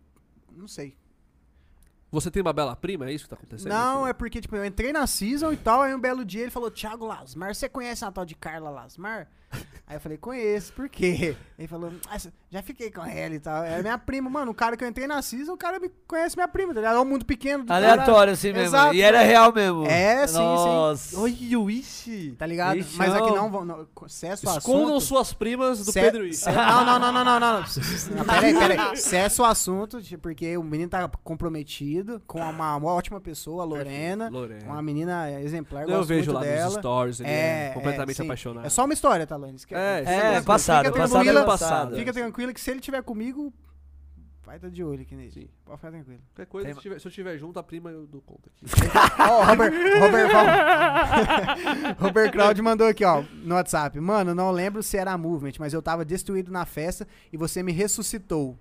não 0.55 0.69
sei. 0.69 0.95
Você 2.11 2.31
tem 2.31 2.43
uma 2.43 2.53
bela 2.53 2.75
prima? 2.75 3.07
É 3.09 3.13
isso 3.13 3.25
que 3.25 3.31
tá 3.31 3.37
acontecendo? 3.37 3.69
Não, 3.71 4.07
é 4.07 4.13
porque, 4.13 4.41
tipo, 4.41 4.57
eu 4.57 4.65
entrei 4.65 4.93
na 4.93 5.07
season 5.07 5.53
e 5.53 5.57
tal, 5.57 5.83
aí 5.83 5.95
um 5.95 6.01
belo 6.01 6.25
dia 6.25 6.43
ele 6.43 6.51
falou, 6.51 6.71
Thiago 6.71 7.07
Lasmar, 7.07 7.55
você 7.55 7.69
conhece 7.69 8.05
a 8.05 8.11
tal 8.11 8.25
de 8.25 8.35
Carla 8.35 8.71
Lasmar? 8.71 9.29
Aí 9.87 9.97
eu 9.97 10.01
falei, 10.01 10.19
conheço, 10.19 10.71
por 10.75 10.87
quê? 10.87 11.35
Ele 11.59 11.67
falou, 11.67 11.91
"Ah, 12.11 12.19
já 12.51 12.63
fiquei 12.63 12.91
com 12.91 13.03
ela 13.03 13.35
e 13.35 13.41
tal. 13.41 13.65
É 13.65 13.81
minha 13.81 13.97
prima, 13.97 14.29
mano, 14.29 14.51
o 14.51 14.55
cara 14.55 14.77
que 14.77 14.85
eu 14.85 14.89
entrei 14.89 15.07
na 15.07 15.23
season, 15.23 15.55
o 15.55 15.57
cara 15.57 15.81
me 15.81 15.89
conhece 16.07 16.37
minha 16.37 16.47
prima, 16.47 16.75
tá 16.75 16.81
ligado? 16.81 16.97
É 16.97 17.01
um 17.01 17.07
mundo 17.07 17.25
pequeno. 17.25 17.65
do 17.65 17.73
Aleatório 17.73 18.13
cara. 18.15 18.31
assim 18.33 18.53
mesmo. 18.53 18.67
Exato. 18.77 18.95
E 18.95 19.01
era 19.01 19.23
real 19.23 19.51
mesmo. 19.51 19.87
É, 19.87 20.27
sim, 20.27 20.35
sim. 20.35 20.39
Nossa. 20.41 21.19
Olha 21.19 21.59
o 21.59 21.71
Ixi. 21.71 22.35
Tá 22.39 22.45
ligado? 22.45 22.77
Ixi, 22.79 22.99
Mas 22.99 23.15
aqui 23.15 23.29
não. 23.31 23.37
não 23.37 23.51
vão. 23.51 23.65
Não, 23.65 23.87
cesso 24.09 24.47
ao 24.51 24.59
Escondam 24.59 24.83
assunto. 24.97 25.01
suas 25.01 25.33
primas 25.33 25.83
do 25.83 25.91
Pedro 25.91 26.27
Ixi. 26.27 26.43
ce- 26.43 26.53
Não, 26.53 26.85
não, 26.85 26.99
não, 26.99 27.13
não, 27.13 27.25
não, 27.25 27.41
não. 27.41 27.61
não. 27.61 28.25
Peraí, 28.27 28.55
peraí. 28.59 28.97
Cesso 28.99 29.43
ao 29.43 29.51
assunto, 29.51 29.99
porque 30.21 30.55
o 30.59 30.63
menino 30.63 30.91
tá 30.91 31.09
comprometido 31.25 32.21
com 32.27 32.41
uma, 32.43 32.77
uma 32.77 32.93
ótima 32.93 33.23
pessoa, 33.23 33.63
a 33.63 33.67
Lorena. 33.67 34.29
Lorena. 34.29 34.67
Uma 34.67 34.83
menina 34.83 35.31
exemplar, 35.41 35.89
Eu 35.89 36.05
vejo 36.05 36.31
lá 36.31 36.41
dela. 36.41 36.65
nos 36.67 36.75
stories, 36.75 37.21
ele 37.21 37.31
é, 37.31 37.69
É, 37.69 37.71
completamente 37.73 38.17
é, 38.17 38.23
sim. 38.23 38.29
apaixonado. 38.29 38.67
É 38.67 38.69
só 38.69 38.85
uma 38.85 38.93
história, 38.93 39.27
tá, 39.27 39.38
Lorena? 39.39 39.57
Esque- 39.57 39.75
É, 39.75 39.99
fica 40.01 40.11
É, 40.13 40.41
passado, 40.43 40.87
fica 40.87 40.99
passado 40.99 41.29
é 41.29 41.45
passado. 41.45 41.97
Fica 41.97 42.13
tranquila 42.13 42.53
que 42.53 42.61
se 42.61 42.71
ele 42.71 42.81
tiver 42.81 43.03
comigo, 43.03 43.53
vai 44.45 44.57
estar 44.57 44.69
de 44.71 44.83
olho 44.83 45.03
aqui 45.03 45.15
nele. 45.15 45.31
Sim. 45.31 45.49
Pode 45.65 45.79
ficar 45.79 45.91
tranquilo. 45.91 46.21
Qualquer 46.35 46.47
coisa, 46.51 46.67
Tem- 46.69 46.75
se, 46.75 46.81
tiver- 46.81 46.99
se 47.01 47.07
eu 47.07 47.13
tiver 47.13 47.39
junto, 47.39 47.59
a 47.59 47.63
prima 47.63 47.91
eu 47.91 48.07
dou 48.07 48.21
conta 48.23 48.49
aqui. 48.51 48.65
Ó, 49.31 49.41
o 49.43 49.45
Robert, 49.45 49.73
Robert, 50.01 50.29
Robert 51.99 52.33
Crowd 52.33 52.63
mandou 52.63 52.87
aqui, 52.87 53.05
ó, 53.05 53.23
no 53.45 53.55
WhatsApp. 53.55 53.99
Mano, 54.01 54.35
não 54.35 54.51
lembro 54.51 54.83
se 54.83 54.97
era 54.97 55.13
a 55.13 55.19
Movement, 55.19 55.53
mas 55.59 55.73
eu 55.73 55.83
tava 55.83 56.05
destruído 56.05 56.51
na 56.51 56.65
festa 56.65 57.07
e 57.33 57.37
você 57.37 57.63
me 57.63 57.73
ressuscitou. 57.73 58.59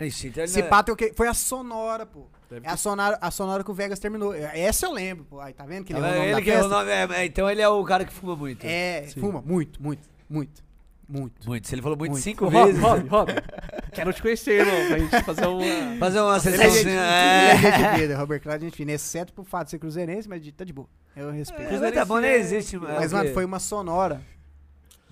Ixi, 0.00 0.28
então 0.28 0.46
Se 0.46 0.58
não 0.58 0.66
é- 0.66 0.68
pá, 0.68 0.82
tem 0.82 0.92
o 0.92 0.96
quê? 0.96 1.12
Foi 1.16 1.28
a 1.28 1.34
Sonora, 1.34 2.04
pô. 2.04 2.26
Deve 2.50 2.66
É 2.66 2.70
a 2.70 2.76
sonora, 2.76 3.18
a 3.20 3.30
sonora 3.30 3.64
que 3.64 3.70
o 3.70 3.74
Vegas 3.74 3.98
terminou. 3.98 4.34
Essa 4.34 4.86
eu 4.86 4.92
lembro, 4.92 5.24
pô. 5.24 5.40
Aí, 5.40 5.52
tá 5.54 5.64
vendo 5.64 5.84
que 5.84 5.92
ele 5.92 6.00
Tá 6.00 6.08
errou 6.08 6.18
o 6.20 6.22
vendo? 6.24 6.30
nome 6.30 6.42
Ele 6.42 6.44
que 6.44 6.50
é 6.50 6.54
o 6.58 6.62
festa? 6.62 6.76
nome. 6.78 6.90
é, 6.90 7.20
é, 7.20 7.24
então 7.24 7.50
ele 7.50 7.62
é 7.62 7.68
o 7.68 7.82
cara 7.84 8.04
que 8.04 8.12
fuma 8.12 8.36
muito. 8.36 8.64
É, 8.64 9.06
Sim. 9.06 9.20
fuma 9.20 9.40
muito, 9.40 9.82
muito, 9.82 10.06
muito, 10.28 10.62
muito. 11.08 11.46
Muito. 11.48 11.68
Se 11.68 11.74
ele 11.74 11.82
falou 11.82 11.96
muito, 11.98 12.12
Muito. 12.12 12.22
cinco 12.24 12.44
Rob, 12.48 12.66
vezes. 12.66 12.80
Rob, 12.80 13.08
Rob. 13.08 13.30
Quero 13.92 14.12
te 14.12 14.22
conhecer, 14.22 14.60
irmão, 14.60 14.86
pra 14.88 14.98
gente 14.98 15.22
fazer 15.24 15.46
uma... 15.46 15.96
Fazer 15.98 16.20
uma 16.20 16.36
é 16.36 16.40
gente, 16.40 16.54
ele 16.54 16.62
é 16.62 17.56
gente 17.56 17.66
É. 17.84 17.98
fina, 17.98 18.16
Robert 18.18 18.40
Crowd 18.40 18.56
é 18.56 18.66
gente 18.68 18.76
fina. 18.76 18.92
Exceto 18.92 19.32
por 19.32 19.44
fato 19.44 19.66
de 19.66 19.70
ser 19.72 19.78
cruzeirense, 19.78 20.28
mas 20.28 20.42
de- 20.42 20.50
tá 20.52 20.64
de 20.64 20.72
boa. 20.72 20.88
Eu 21.14 21.30
respeito. 21.30 21.72
É, 21.72 21.78
mas 21.78 21.94
tá 21.94 22.04
bom, 22.04 22.18
nem 22.18 22.32
existe. 22.32 22.76
Mas, 22.76 23.12
é 23.12 23.16
o 23.16 23.18
mano, 23.18 23.32
foi 23.34 23.44
uma 23.44 23.60
sonora 23.60 24.20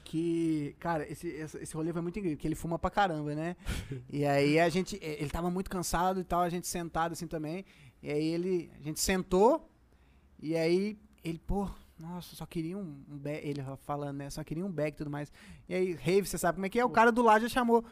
que. 0.05 0.75
Cara, 0.81 1.11
esse, 1.11 1.29
esse, 1.29 1.59
esse 1.59 1.75
rolê 1.75 1.93
foi 1.93 2.03
muito 2.03 2.19
incrível, 2.19 2.37
porque 2.37 2.49
ele 2.49 2.55
fuma 2.55 2.79
pra 2.79 2.91
caramba, 2.91 3.35
né? 3.35 3.57
e 4.11 4.25
aí 4.27 4.59
a 4.59 4.69
gente. 4.69 4.99
Ele 5.01 5.31
tava 5.31 5.49
muito 5.51 5.71
cansado 5.71 6.21
e 6.21 6.25
tal, 6.25 6.41
a 6.43 6.49
gente 6.49 6.67
sentado 6.67 7.13
assim 7.13 7.27
também. 7.27 7.65
E 8.03 8.11
aí 8.11 8.27
ele. 8.29 8.71
A 8.81 8.83
gente 8.83 9.01
sentou, 9.01 9.71
e 10.43 10.57
aí 10.57 10.99
ele, 11.25 11.39
pô. 11.47 11.69
Nossa, 12.03 12.35
só 12.35 12.45
queria 12.45 12.77
um, 12.77 13.01
um 13.09 13.17
bag, 13.17 13.47
ele 13.47 13.63
falando, 13.85 14.17
né? 14.17 14.29
Só 14.29 14.43
queria 14.43 14.67
um 14.67 14.71
bag 14.73 14.89
e 14.89 14.97
tudo 14.97 15.09
mais. 15.09 15.33
E 15.69 15.75
aí, 15.75 15.93
Rave, 15.93 16.27
você 16.27 16.37
sabe 16.37 16.57
como 16.57 16.67
é 16.67 16.69
que 16.69 16.81
é? 16.81 16.85
O 16.85 16.91
cara 16.91 17.13
do 17.13 17.23
lado 17.23 17.43
já 17.43 17.49
chamou. 17.49 17.85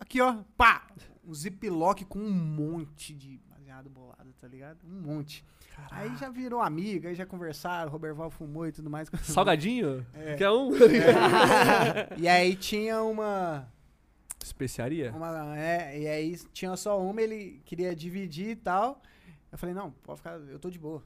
Aqui, 0.00 0.22
ó, 0.22 0.38
pá! 0.56 0.86
Um 1.22 1.34
ziplock 1.34 2.02
com 2.06 2.18
um 2.18 2.32
monte 2.32 3.12
de 3.12 3.38
baseado 3.50 3.90
bolado, 3.90 4.32
tá 4.40 4.48
ligado? 4.48 4.78
Um 4.86 5.02
monte. 5.02 5.44
Aí 5.90 6.16
já 6.16 6.30
virou 6.30 6.62
amiga, 6.62 7.10
aí 7.10 7.14
já 7.14 7.26
conversaram, 7.26 7.90
o 7.90 7.92
Robert 7.92 8.14
Val 8.14 8.30
fumou 8.30 8.66
e 8.66 8.72
tudo 8.72 8.88
mais. 8.88 9.10
Salgadinho? 9.22 10.04
É. 10.14 10.34
Que 10.34 10.44
é 10.44 10.50
um... 10.50 10.70
e 12.16 12.26
aí 12.26 12.56
tinha 12.56 13.02
uma, 13.02 13.68
Especiaria? 14.42 15.12
uma. 15.12 15.58
É, 15.58 16.00
e 16.00 16.08
aí 16.08 16.38
tinha 16.54 16.74
só 16.76 16.98
uma, 16.98 17.20
ele 17.20 17.60
queria 17.66 17.94
dividir 17.94 18.48
e 18.48 18.56
tal. 18.56 19.02
Eu 19.50 19.58
falei, 19.58 19.74
não, 19.74 19.90
pode 19.90 20.18
ficar, 20.18 20.38
eu 20.38 20.58
tô 20.58 20.70
de 20.70 20.78
boa. 20.78 21.02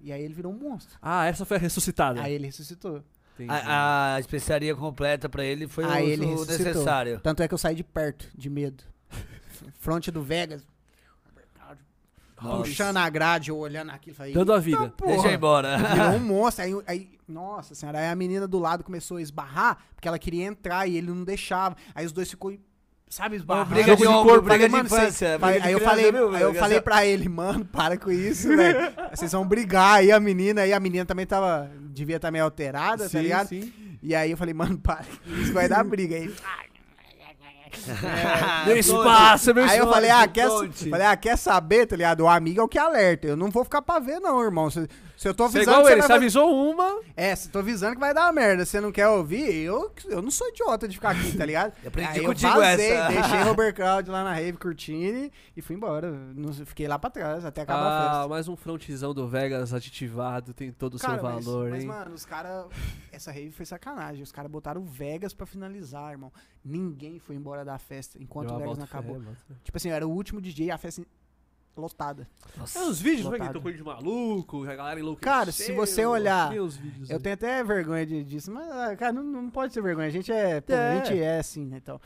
E 0.00 0.12
aí 0.12 0.22
ele 0.22 0.34
virou 0.34 0.52
um 0.52 0.56
monstro. 0.56 0.96
Ah, 1.00 1.26
essa 1.26 1.44
foi 1.44 1.56
a 1.56 1.60
ressuscitada. 1.60 2.20
Aí 2.22 2.32
ele 2.32 2.46
ressuscitou. 2.46 3.02
A, 3.48 4.14
a 4.14 4.20
especiaria 4.20 4.74
completa 4.74 5.28
pra 5.28 5.44
ele 5.44 5.68
foi 5.68 5.84
Aí 5.84 6.06
o, 6.06 6.08
ele 6.08 6.26
necessário. 6.26 7.20
Tanto 7.20 7.42
é 7.42 7.48
que 7.48 7.52
eu 7.52 7.58
saí 7.58 7.74
de 7.74 7.84
perto, 7.84 8.28
de 8.34 8.48
medo. 8.48 8.82
Fronte 9.78 10.10
do 10.10 10.22
Vegas. 10.22 10.66
Nossa. 12.40 12.64
Puxando 12.64 12.98
a 12.98 13.08
grade, 13.08 13.48
eu 13.48 13.56
olhando 13.56 13.90
aquilo, 13.90 14.14
falei. 14.14 14.34
Dando 14.34 14.52
a 14.52 14.56
"Eita 14.56 14.64
vida." 14.64 14.88
porra." 14.90 15.12
Deixa 15.12 15.28
eu 15.28 15.32
ir 15.32 15.36
embora. 15.36 15.78
Virou 15.78 16.10
um 16.12 16.18
monstro. 16.24 16.64
Aí, 16.64 16.74
aí, 16.86 17.10
nossa 17.26 17.74
senhora, 17.74 17.98
aí 17.98 18.08
a 18.08 18.14
menina 18.14 18.46
do 18.46 18.58
lado 18.58 18.84
começou 18.84 19.16
a 19.16 19.22
esbarrar, 19.22 19.78
porque 19.94 20.06
ela 20.06 20.18
queria 20.18 20.44
entrar 20.44 20.86
e 20.86 20.96
ele 20.98 21.08
não 21.08 21.24
deixava. 21.24 21.76
Aí 21.94 22.04
os 22.04 22.12
dois 22.12 22.28
ficou, 22.28 22.54
sabe, 23.08 23.36
esbarrando. 23.36 23.70
briga 23.74 23.96
Jogo 23.96 24.02
de 24.06 24.22
corpo. 24.28 24.48
briga 24.48 24.66
de 24.66 24.72
"Mano, 24.72 24.86
infância, 24.86 25.38
Aí 25.62 25.72
eu 25.72 25.80
falei, 25.80 26.12
viu, 26.12 26.34
aí 26.34 26.42
eu 26.42 26.54
falei 26.54 26.80
pra 26.80 27.06
ele, 27.06 27.28
mano, 27.28 27.64
para 27.64 27.96
com 27.96 28.10
isso, 28.10 28.48
velho. 28.48 28.92
Vocês 29.14 29.32
vão 29.32 29.46
brigar. 29.46 29.96
Aí 29.96 30.10
a 30.12 30.20
menina, 30.20 30.62
aí 30.62 30.72
a 30.72 30.80
menina 30.80 31.04
também 31.04 31.26
tava, 31.26 31.70
devia 31.90 32.16
estar 32.16 32.30
meio 32.30 32.44
alterada, 32.44 33.04
tá 33.04 33.08
Sim, 33.10 33.20
ligado? 33.22 33.48
sim. 33.48 33.72
E 34.02 34.14
aí 34.14 34.30
eu 34.30 34.36
falei, 34.36 34.54
mano, 34.54 34.78
para, 34.78 35.04
com 35.24 35.32
isso 35.40 35.52
vai 35.52 35.68
dar 35.68 35.82
briga. 35.84 36.16
Aí, 36.16 36.32
Meu 38.66 38.76
espaço, 38.76 39.54
meu 39.54 39.64
aí 39.64 39.78
eu 39.78 39.88
falei, 39.88 40.10
ah, 40.10 40.26
quer, 40.26 40.48
falei, 40.90 41.06
ah, 41.06 41.16
quer 41.16 41.36
saber, 41.36 41.86
tá 41.86 41.96
ligado? 41.96 42.20
O 42.20 42.28
amigo 42.28 42.60
é 42.60 42.64
o 42.64 42.68
que 42.68 42.78
alerta. 42.78 43.26
Eu 43.26 43.36
não 43.36 43.50
vou 43.50 43.64
ficar 43.64 43.82
pra 43.82 43.98
ver, 43.98 44.18
não, 44.20 44.42
irmão. 44.42 44.70
Se, 44.70 44.86
se 45.16 45.28
eu 45.28 45.34
tô 45.34 45.48
Você 45.48 45.58
é 45.58 45.62
avisando 45.62 45.78
igual 45.78 45.86
que 45.86 45.92
ele, 45.92 46.02
você 46.02 46.06
você 46.06 46.08
vai 46.08 46.16
avisou 46.18 46.70
uma, 46.70 47.00
é, 47.16 47.34
se 47.34 47.48
tô 47.48 47.58
avisando 47.58 47.94
que 47.94 48.00
vai 48.00 48.12
dar 48.12 48.32
merda, 48.32 48.64
você 48.64 48.80
não 48.80 48.92
quer 48.92 49.08
ouvir, 49.08 49.50
eu, 49.62 49.90
eu 50.06 50.20
não 50.20 50.30
sou 50.30 50.48
idiota 50.48 50.86
de 50.86 50.96
ficar 50.96 51.10
aqui, 51.10 51.36
tá 51.36 51.44
ligado? 51.46 51.72
Eu 51.82 51.88
aprendi 51.88 52.10
Aí 52.10 52.24
contigo 52.24 52.52
eu 52.52 52.60
vazei, 52.60 52.90
essa. 52.92 53.08
deixei 53.12 53.42
Robert 53.44 53.74
Crowd 53.74 54.10
lá 54.10 54.24
na 54.24 54.32
rave 54.34 54.58
curtindo 54.58 55.30
e 55.56 55.62
fui 55.62 55.76
embora. 55.76 56.10
Não, 56.10 56.52
fiquei 56.52 56.86
lá 56.86 56.98
pra 56.98 57.10
trás 57.10 57.44
até 57.44 57.62
acabar 57.62 57.80
a 57.80 57.98
ah, 57.98 58.12
festa. 58.12 58.28
mais 58.28 58.48
um 58.48 58.56
frontzão 58.56 59.14
do 59.14 59.26
Vegas 59.28 59.72
aditivado, 59.72 60.52
tem 60.52 60.72
todo 60.72 60.94
o 60.94 60.98
seu 60.98 61.08
mas- 61.10 61.22
valor, 61.22 61.70
mas, 61.70 61.82
hein? 61.82 61.88
mano, 61.88 62.14
os 62.14 62.24
caras. 62.24 62.66
Essa 63.12 63.30
rave 63.32 63.50
foi 63.50 63.64
sacanagem. 63.64 64.22
Os 64.22 64.32
caras 64.32 64.50
botaram 64.50 64.82
o 64.82 64.84
Vegas 64.84 65.32
pra 65.32 65.46
finalizar, 65.46 66.12
irmão. 66.12 66.32
Ninguém 66.64 67.18
foi 67.18 67.36
embora 67.36 67.64
da 67.64 67.78
festa 67.78 68.18
enquanto 68.20 68.50
Eu 68.50 68.56
o 68.56 68.58
Vegas 68.58 68.78
não 68.78 68.84
acabou. 68.84 69.20
fé. 69.20 69.54
Tipo 69.64 69.76
assim, 69.76 69.88
eu 69.88 69.94
era 69.94 70.06
o 70.06 70.10
último 70.10 70.40
DJ 70.40 70.66
e 70.66 70.70
a 70.70 70.78
festa 70.78 71.02
lotada. 71.76 72.26
Nossa. 72.56 72.78
É 72.78 72.82
os 72.84 73.00
vídeos, 73.00 73.26
é 73.26 73.30
que 73.32 73.38
Lotado. 73.38 73.52
tocou 73.54 73.72
de 73.72 73.82
maluco, 73.82 74.64
a 74.64 74.74
galera 74.74 74.98
enlouqueceu. 75.00 75.32
Cara, 75.32 75.52
se 75.52 75.72
você 75.72 76.04
olhar- 76.06 76.48
vídeos 76.50 76.78
Eu 77.10 77.16
aí. 77.16 77.22
tenho 77.22 77.34
até 77.34 77.62
vergonha 77.62 78.06
de- 78.06 78.24
disso, 78.24 78.50
mas, 78.52 78.68
ah, 78.70 78.96
cara, 78.96 79.12
não, 79.12 79.22
não 79.22 79.50
pode 79.50 79.72
ter 79.74 79.82
vergonha. 79.82 80.06
A 80.08 80.10
gente 80.10 80.32
é. 80.32 80.60
pô, 80.60 80.72
a 80.72 80.76
É. 80.76 80.96
gente 81.04 81.18
é 81.20 81.38
assim, 81.38 81.64
né? 81.66 81.76
Então. 81.76 82.00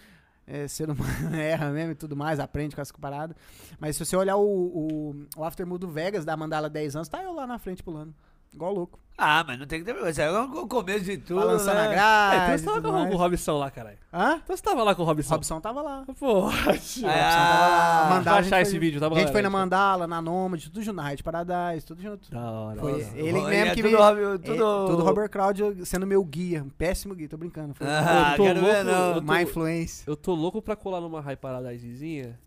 É, 0.47 0.67
ser 0.67 0.91
humano 0.91 1.05
erra 1.37 1.71
mesmo 1.71 1.93
e 1.93 1.95
tudo 1.95 2.17
mais, 2.17 2.41
aprende 2.41 2.75
com 2.75 2.83
as 2.83 2.91
paradas. 2.91 3.37
Mas 3.79 3.95
se 3.95 4.05
você 4.05 4.17
olhar 4.17 4.35
o, 4.37 4.43
o, 4.43 5.27
o 5.37 5.45
Aftermood 5.45 5.79
do 5.87 5.93
Vegas, 5.93 6.25
da 6.25 6.37
Mandala 6.37 6.69
10 6.69 6.97
anos, 6.97 7.09
tá 7.09 7.23
eu 7.23 7.33
lá 7.33 7.47
na 7.47 7.57
frente 7.57 7.85
pulando. 7.85 8.13
Igual 8.53 8.75
louco. 8.75 8.99
Ah, 9.23 9.45
mas 9.47 9.59
não 9.59 9.67
tem 9.67 9.81
que 9.81 9.85
ter 9.85 9.93
vergonha. 9.93 10.11
Isso 10.13 10.21
é 10.23 10.31
o 10.41 10.67
começo 10.67 11.05
de 11.05 11.19
tudo. 11.19 11.41
Balançando 11.41 11.75
né? 11.75 11.81
a 11.81 11.85
É, 11.85 11.91
grade. 11.91 12.37
então 12.43 12.55
e 12.55 12.59
você 12.59 12.65
tava 12.65 12.77
tudo 12.81 12.93
com 13.11 13.15
o. 13.15 13.17
Robson 13.19 13.59
lá, 13.59 13.71
caralho. 13.71 13.99
Hã? 14.11 14.41
Então 14.43 14.57
você 14.57 14.63
tava 14.63 14.83
lá 14.83 14.95
com 14.95 15.03
o 15.03 15.05
Robson. 15.05 15.35
Robson 15.35 15.61
tava 15.61 15.83
lá. 15.83 16.05
Pô, 16.19 16.41
Robson 16.49 17.07
Ah, 17.07 17.13
tava 17.13 17.59
lá. 17.61 18.01
Vou 18.09 18.17
Mandala, 18.17 18.39
a 18.39 18.43
gente 18.43 18.55
achar 18.55 18.63
esse 18.63 18.71
foi- 18.71 18.81
vídeo, 18.81 18.99
tá 18.99 19.11
bom? 19.11 19.17
A 19.17 19.19
gente 19.21 19.31
foi 19.31 19.43
na? 19.43 19.51
Mandala, 19.51 20.07
na 20.07 20.23
Nômade, 20.23 20.71
tudo 20.71 20.83
junto, 20.83 20.97
na 20.97 21.03
Rádio 21.03 21.23
Paradise, 21.23 21.85
tudo 21.87 22.01
junto. 22.01 22.31
Da 22.31 22.51
hora. 22.51 22.81
Foi 22.81 22.93
Nossa. 22.93 23.19
ele 23.19 23.33
mesmo 23.43 23.71
é 23.71 23.75
que 23.75 23.83
tudo, 23.83 23.97
Rob- 23.99 24.19
É, 24.19 24.39
tudo... 24.39 24.87
tudo 24.87 25.03
Robert 25.05 25.29
Crowd 25.29 25.87
sendo 25.87 26.07
meu 26.07 26.25
guia, 26.25 26.65
um 26.65 26.71
péssimo 26.71 27.15
guia, 27.15 27.29
tô 27.29 27.37
brincando. 27.37 27.75
Foi 27.75 27.87
Ah, 27.87 28.31
Eu 28.33 28.37
tô 28.39 28.43
quero 28.45 28.61
ver 28.63 28.67
louco, 28.85 28.85
não. 28.91 29.09
eu 29.09 29.15
tô- 29.17 29.23
má 29.23 29.43
influência. 29.43 30.05
Eu 30.11 30.17
tô 30.17 30.35
louco 30.35 30.63
pra 30.63 30.75
colar 30.75 31.01
numa 31.03 31.21
High 31.21 31.37
Paradisezinha. 31.37 32.41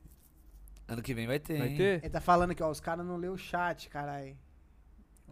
Ano 0.88 1.02
que 1.04 1.14
vem 1.14 1.28
vai 1.28 1.38
ter, 1.40 1.60
Vai 1.60 1.68
hein? 1.70 1.78
ter? 1.78 2.00
Ele 2.04 2.10
tá 2.10 2.20
falando 2.20 2.50
aqui, 2.52 2.64
ó, 2.64 2.70
os 2.72 2.80
caras 2.80 3.06
não 3.06 3.16
lê 3.16 3.30
o 3.30 3.38
chat, 3.38 3.88
caralho. 3.90 4.36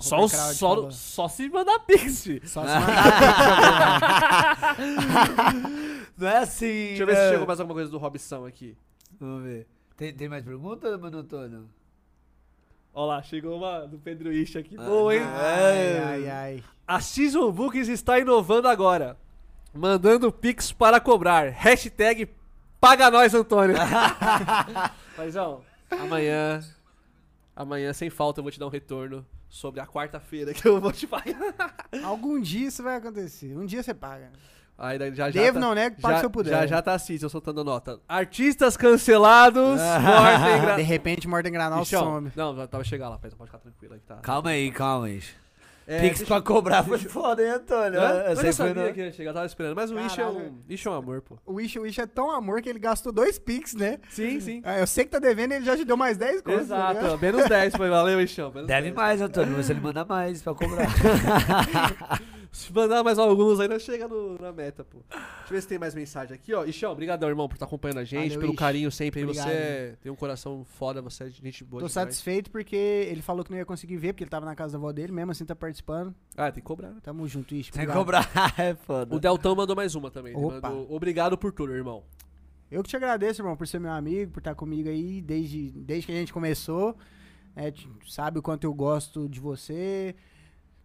O 0.02 0.04
Só, 0.04 0.28
Crowd 0.28 0.56
só, 0.56 0.90
só 0.90 1.28
se 1.28 1.48
mandar 1.48 1.78
pix. 1.82 2.28
Só 2.46 2.66
se 2.66 2.74
mandar 2.74 4.76
Não 6.18 6.28
é 6.28 6.38
assim, 6.40 6.66
Deixa 6.66 7.04
eu 7.04 7.08
ver 7.08 7.16
se 7.16 7.30
chegou 7.30 7.46
mais 7.46 7.60
alguma 7.60 7.76
coisa 7.76 7.92
do 7.92 8.00
Robson 8.00 8.48
aqui. 8.48 8.76
Vamos 9.20 9.44
ver. 9.44 9.68
Tem, 9.96 10.12
tem 10.12 10.28
mais 10.28 10.44
perguntas, 10.44 11.00
Mano 11.00 11.20
Antônio? 11.20 11.70
Ó 12.92 13.06
lá, 13.06 13.22
chegou 13.22 13.58
uma 13.58 13.88
do 13.88 14.00
Pedro 14.00 14.34
Isch 14.34 14.56
aqui. 14.56 14.76
Ah, 14.76 14.84
Boa, 14.84 15.16
hein? 15.16 15.22
Ai, 15.22 15.98
ai, 16.00 16.30
ai. 16.30 16.64
A 16.88 17.00
Season 17.00 17.52
Books 17.52 17.88
está 17.88 18.18
inovando 18.18 18.68
agora. 18.68 19.16
Mandando 19.72 20.32
pix 20.32 20.72
para 20.72 21.00
cobrar. 21.00 21.52
Hashtag 21.52 22.28
paga 22.80 23.12
nós, 23.12 23.36
Antônio. 23.36 23.76
Mas, 25.16 25.36
ó, 25.36 25.62
amanhã... 25.92 26.60
Amanhã, 27.56 27.94
sem 27.94 28.10
falta, 28.10 28.40
eu 28.40 28.44
vou 28.44 28.52
te 28.52 28.60
dar 28.60 28.66
um 28.66 28.70
retorno 28.70 29.24
sobre 29.52 29.82
a 29.82 29.86
quarta-feira 29.86 30.54
que 30.56 30.66
eu 30.66 30.80
vou 30.80 30.92
te 30.92 31.06
pagar. 31.06 31.76
Algum 32.04 32.40
dia 32.40 32.70
isso 32.70 32.82
vai 32.82 32.96
acontecer. 32.96 33.56
Um 33.56 33.66
dia 33.66 33.84
você 33.84 33.94
paga. 33.94 34.32
Aí 34.78 34.98
já, 35.14 35.30
já 35.30 35.42
Devo, 35.42 35.60
tá, 35.60 35.60
não 35.60 35.76
nego, 35.76 36.02
pago 36.02 36.14
já, 36.16 36.20
se 36.22 36.26
eu 36.26 36.30
puder. 36.32 36.50
Já, 36.50 36.66
já 36.66 36.82
tá 36.82 36.94
assim, 36.94 37.16
eu 37.22 37.30
soltando 37.30 37.64
nota. 37.64 38.00
Artistas 38.10 38.76
cancelados, 38.76 39.80
mortem 40.02 40.62
gra... 40.62 40.76
De 40.78 40.82
repente, 40.82 41.28
Morten 41.28 41.52
Granal 41.52 41.80
Michel, 41.80 42.00
some. 42.00 42.32
Não, 42.36 42.56
já 42.56 42.66
tava 42.66 42.84
chegar 42.84 43.10
lá, 43.10 43.20
pode 43.20 43.36
ficar 43.36 43.60
tranquilo 43.60 43.94
aí 43.94 44.00
que 44.00 44.08
tá. 44.08 44.16
Calma 44.16 44.50
aí, 44.50 44.72
calma 44.72 45.06
aí. 45.06 45.22
É, 45.88 46.00
Pix 46.00 46.20
deixa- 46.20 46.26
pra 46.34 46.42
cobrar 46.42 46.84
foi 46.84 46.98
foda, 47.00 47.44
hein, 47.44 47.50
Antônio? 47.50 48.00
Hã? 48.00 48.24
Eu 48.28 48.54
sabia 48.54 48.88
no- 48.88 48.94
que 48.94 49.00
ia 49.02 49.12
chegar, 49.12 49.34
tava 49.34 49.46
esperando. 49.46 49.76
Mas 49.76 49.92
o 49.92 50.00
Ish 50.00 50.20
é 50.20 50.26
um. 50.28 50.62
Ish 50.70 50.86
é 50.86 50.90
um 50.90 50.94
amor, 50.94 51.22
pô. 51.22 51.38
O 51.46 51.54
Wish, 51.56 51.80
o 51.80 51.86
é 51.88 52.06
tão 52.06 52.30
amor 52.32 52.62
que 52.62 52.70
ele 52.70 52.80
gastou 52.80 53.12
dois 53.12 53.38
Pix, 53.40 53.74
né? 53.74 54.00
Sim, 54.10 54.40
sim. 54.40 54.62
Ah, 54.64 54.78
Eu 54.80 54.88
sei 54.88 55.04
que 55.06 55.12
tá 55.12 55.20
devendo 55.20 55.52
ele 55.54 55.66
já 55.66 55.76
te 55.76 55.84
deu 55.84 55.98
mais 55.98 56.18
10 56.18 56.42
contas. 56.42 56.68
tá 56.70 56.76
ligado? 56.90 57.06
Exato, 57.06 57.18
menos 57.22 57.50
10 57.50 57.76
foi, 57.76 57.90
valeu, 57.90 58.20
menos 58.52 58.68
Deve 58.68 58.82
10. 58.84 58.96
mais, 58.96 59.22
Antônio, 59.22 59.54
mas 59.58 59.70
ele 59.70 59.80
manda 59.82 60.06
mais 60.06 60.42
pra 60.42 60.54
cobrar. 60.54 60.88
Se 62.52 62.72
mandar 62.74 63.02
mais 63.02 63.18
alguns 63.18 63.62
aí, 63.62 63.68
nós 63.70 63.82
chega 63.82 64.10
no- 64.10 64.38
na 64.38 64.52
meta, 64.52 64.84
pô. 64.84 64.98
Deixa 65.10 65.24
eu 65.46 65.52
ver 65.52 65.62
se 65.62 65.68
tem 65.70 65.80
mais 65.80 65.96
mensagem 65.96 66.36
aqui, 66.36 66.54
ó. 66.54 66.66
Ishão, 66.66 66.92
obrigadão, 66.92 67.30
irmão, 67.30 67.48
por 67.48 67.56
estar 67.56 67.66
acompanhando 67.66 68.00
a 68.00 68.04
gente, 68.04 68.34
Valeu, 68.34 68.40
pelo 68.42 68.56
carinho 68.56 68.92
sempre. 68.92 69.22
aí. 69.22 69.24
Obrigado, 69.26 69.48
você 69.48 69.54
é- 69.54 69.96
tem 70.02 70.12
um 70.12 70.16
coração 70.18 70.66
foda, 70.66 71.02
você 71.02 71.24
é 71.24 71.30
gente 71.30 71.64
boa 71.64 71.80
Tô 71.80 71.88
demais. 71.88 71.94
satisfeito 71.94 72.52
porque 72.52 72.76
ele 72.76 73.22
falou 73.22 73.46
que 73.46 73.52
não 73.52 73.58
ia 73.58 73.66
conseguir 73.66 73.96
ver, 73.96 74.12
porque 74.12 74.26
ele 74.26 74.30
tava 74.30 74.46
na 74.46 74.54
casa 74.54 74.74
da 74.74 74.78
avó 74.80 74.92
dele, 74.92 75.14
mesmo 75.14 75.32
assim 75.32 75.46
tá 75.46 75.56
participando. 75.56 76.14
Ah, 76.36 76.52
tem 76.52 76.62
que 76.62 76.68
cobrar. 76.68 76.90
né? 76.90 76.98
Tamo 77.02 77.26
junto, 77.26 77.56
Wish. 77.56 77.72
Sem 77.72 77.84
obrigado. 77.84 77.98
cobrar, 77.98 78.30
é 78.60 78.76
foda. 78.76 79.16
O 79.16 79.20
Deltão 79.20 79.56
mandou 79.56 79.76
mais 79.76 79.96
uma 79.96 80.12
também. 80.12 80.34
Ele 80.36 80.44
Opa. 80.46 80.70
mandou, 80.70 80.94
obrigado 80.94 81.38
por 81.38 81.54
tudo, 81.54 81.74
irmão. 81.74 82.04
Eu 82.70 82.84
que 82.84 82.90
te 82.90 82.98
agradeço, 82.98 83.42
irmão, 83.42 83.56
por 83.56 83.66
ser 83.68 83.80
meu 83.80 83.92
amigo, 83.92 84.32
por 84.32 84.40
estar 84.40 84.56
comigo 84.56 84.90
aí 84.90 85.22
desde, 85.22 85.72
desde 85.72 86.06
que 86.08 86.12
a 86.12 86.16
gente 86.16 86.34
começou. 86.34 86.98
É, 87.56 87.72
sabe 88.08 88.40
o 88.40 88.42
quanto 88.42 88.66
eu 88.66 88.74
gosto 88.74 89.28
de 89.30 89.40
você. 89.40 90.16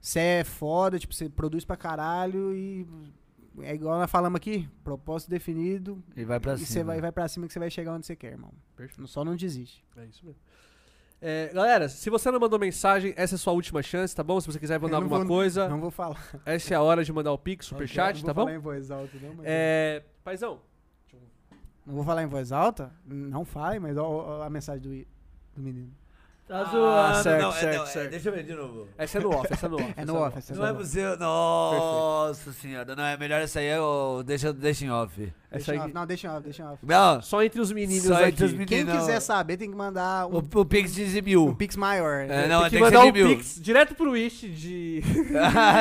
Você 0.06 0.20
é 0.20 0.44
foda, 0.44 1.00
tipo, 1.00 1.12
você 1.12 1.28
produz 1.28 1.64
pra 1.64 1.76
caralho 1.76 2.54
e. 2.54 2.86
É 3.60 3.74
igual 3.74 3.98
nós 3.98 4.08
falamos 4.08 4.36
aqui, 4.36 4.68
propósito 4.84 5.28
definido. 5.30 6.00
E 6.14 6.24
vai 6.24 6.38
pra 6.38 6.52
e 6.54 6.58
cima. 6.58 6.66
você 6.68 6.84
vai, 6.84 7.00
vai 7.00 7.10
pra 7.10 7.26
cima 7.26 7.44
que 7.48 7.52
você 7.52 7.58
vai 7.58 7.68
chegar 7.70 7.92
onde 7.92 8.06
você 8.06 8.14
quer, 8.14 8.30
irmão. 8.32 8.52
Perfeito. 8.76 9.04
Só 9.08 9.24
não 9.24 9.34
desiste. 9.34 9.84
É 9.96 10.04
isso 10.04 10.24
mesmo. 10.24 10.38
É, 11.20 11.50
galera, 11.52 11.88
se 11.88 12.08
você 12.08 12.30
não 12.30 12.38
mandou 12.38 12.56
mensagem, 12.56 13.14
essa 13.16 13.34
é 13.34 13.36
a 13.36 13.38
sua 13.38 13.52
última 13.52 13.82
chance, 13.82 14.14
tá 14.14 14.22
bom? 14.22 14.40
Se 14.40 14.46
você 14.46 14.60
quiser 14.60 14.78
mandar 14.78 14.98
não 14.98 15.04
alguma 15.06 15.18
vou- 15.24 15.26
coisa, 15.26 15.68
Não 15.68 15.80
vou 15.80 15.90
falar. 15.90 16.22
essa 16.46 16.74
é 16.74 16.76
a 16.76 16.82
hora 16.82 17.02
de 17.02 17.12
mandar 17.12 17.32
o 17.32 17.38
pix, 17.38 17.66
Não 17.66 17.76
superchat, 17.76 18.20
vou 18.20 18.26
tá 18.26 18.34
bom? 18.34 18.42
falar 18.42 18.54
em 18.54 18.60
voz 18.60 18.90
alta, 18.92 19.10
não, 19.20 19.34
mas- 19.34 19.46
É, 19.48 20.04
paizão, 20.22 20.60
Não 21.84 21.94
vou 21.96 22.04
falar 22.04 22.22
em 22.22 22.26
voz 22.26 22.52
alta? 22.52 22.92
Não 23.04 23.44
fale, 23.44 23.80
mas 23.80 23.96
ó 23.96 24.42
a 24.44 24.50
mensagem 24.50 24.82
do, 24.82 25.06
do 25.56 25.62
menino. 25.62 25.90
Tá 26.48 26.60
Ah, 26.60 26.64
zoando, 26.64 27.22
certo, 27.24 27.42
não, 27.42 27.48
é- 27.48 27.52
certo, 27.54 27.76
não, 27.76 27.82
é- 27.82 27.86
certo. 27.86 28.10
Deixa 28.10 28.28
eu 28.28 28.32
ver 28.32 28.42
de 28.44 28.54
novo. 28.54 28.88
essa 28.96 29.18
é 29.18 29.20
no 29.20 29.30
off, 29.30 29.52
essa 29.52 29.66
é 29.66 29.68
no 29.68 29.76
off. 29.76 29.84
É 29.96 30.02
essa 30.02 30.12
no 30.12 30.18
off, 30.20 30.38
essa 30.38 30.52
é 30.52 30.56
Não 30.56 30.64
é 30.64 30.68
no 30.68 30.74
off. 30.74 30.84
possível. 30.84 31.16
Nossa 31.18 32.52
senhora, 32.52 32.94
não 32.96 33.04
é 33.04 33.16
melhor 33.16 33.40
essa 33.40 33.58
aí, 33.58 33.66
eu 33.66 34.22
deixa, 34.24 34.52
deixa 34.52 34.84
em 34.84 34.90
off. 34.90 35.32
Deixa 35.56 35.72
aí, 35.72 35.78
off. 35.78 35.92
Não, 35.94 36.06
deixa 36.06 36.32
off, 36.32 36.42
deixa 36.42 36.64
off. 36.70 36.78
Não, 36.86 37.22
só 37.22 37.42
entre 37.42 37.60
os 37.60 37.72
meninos 37.72 38.04
Só 38.04 38.14
aqui. 38.14 38.28
entre 38.28 38.44
os 38.44 38.52
meninos. 38.52 38.68
Quem 38.68 38.84
não. 38.84 38.96
quiser 38.98 39.20
saber 39.20 39.56
tem 39.56 39.70
que 39.70 39.76
mandar 39.76 40.26
um, 40.26 40.36
o, 40.36 40.60
o 40.60 40.64
Pix 40.64 40.94
de 40.94 41.04
15 41.04 41.22
mil. 41.22 41.46
um 41.46 41.54
pix 41.54 41.76
maior. 41.76 42.26
É, 42.28 42.46
não, 42.48 42.60
tem 42.62 42.70
que 42.70 42.70
tem 42.70 42.78
que 42.78 42.84
mandar 42.84 43.00
ser 43.02 43.08
um 43.08 43.12
mil. 43.12 43.28
pix 43.36 43.58
direto 43.60 43.94
pro 43.94 44.10
Wish 44.12 44.48
de... 44.48 45.00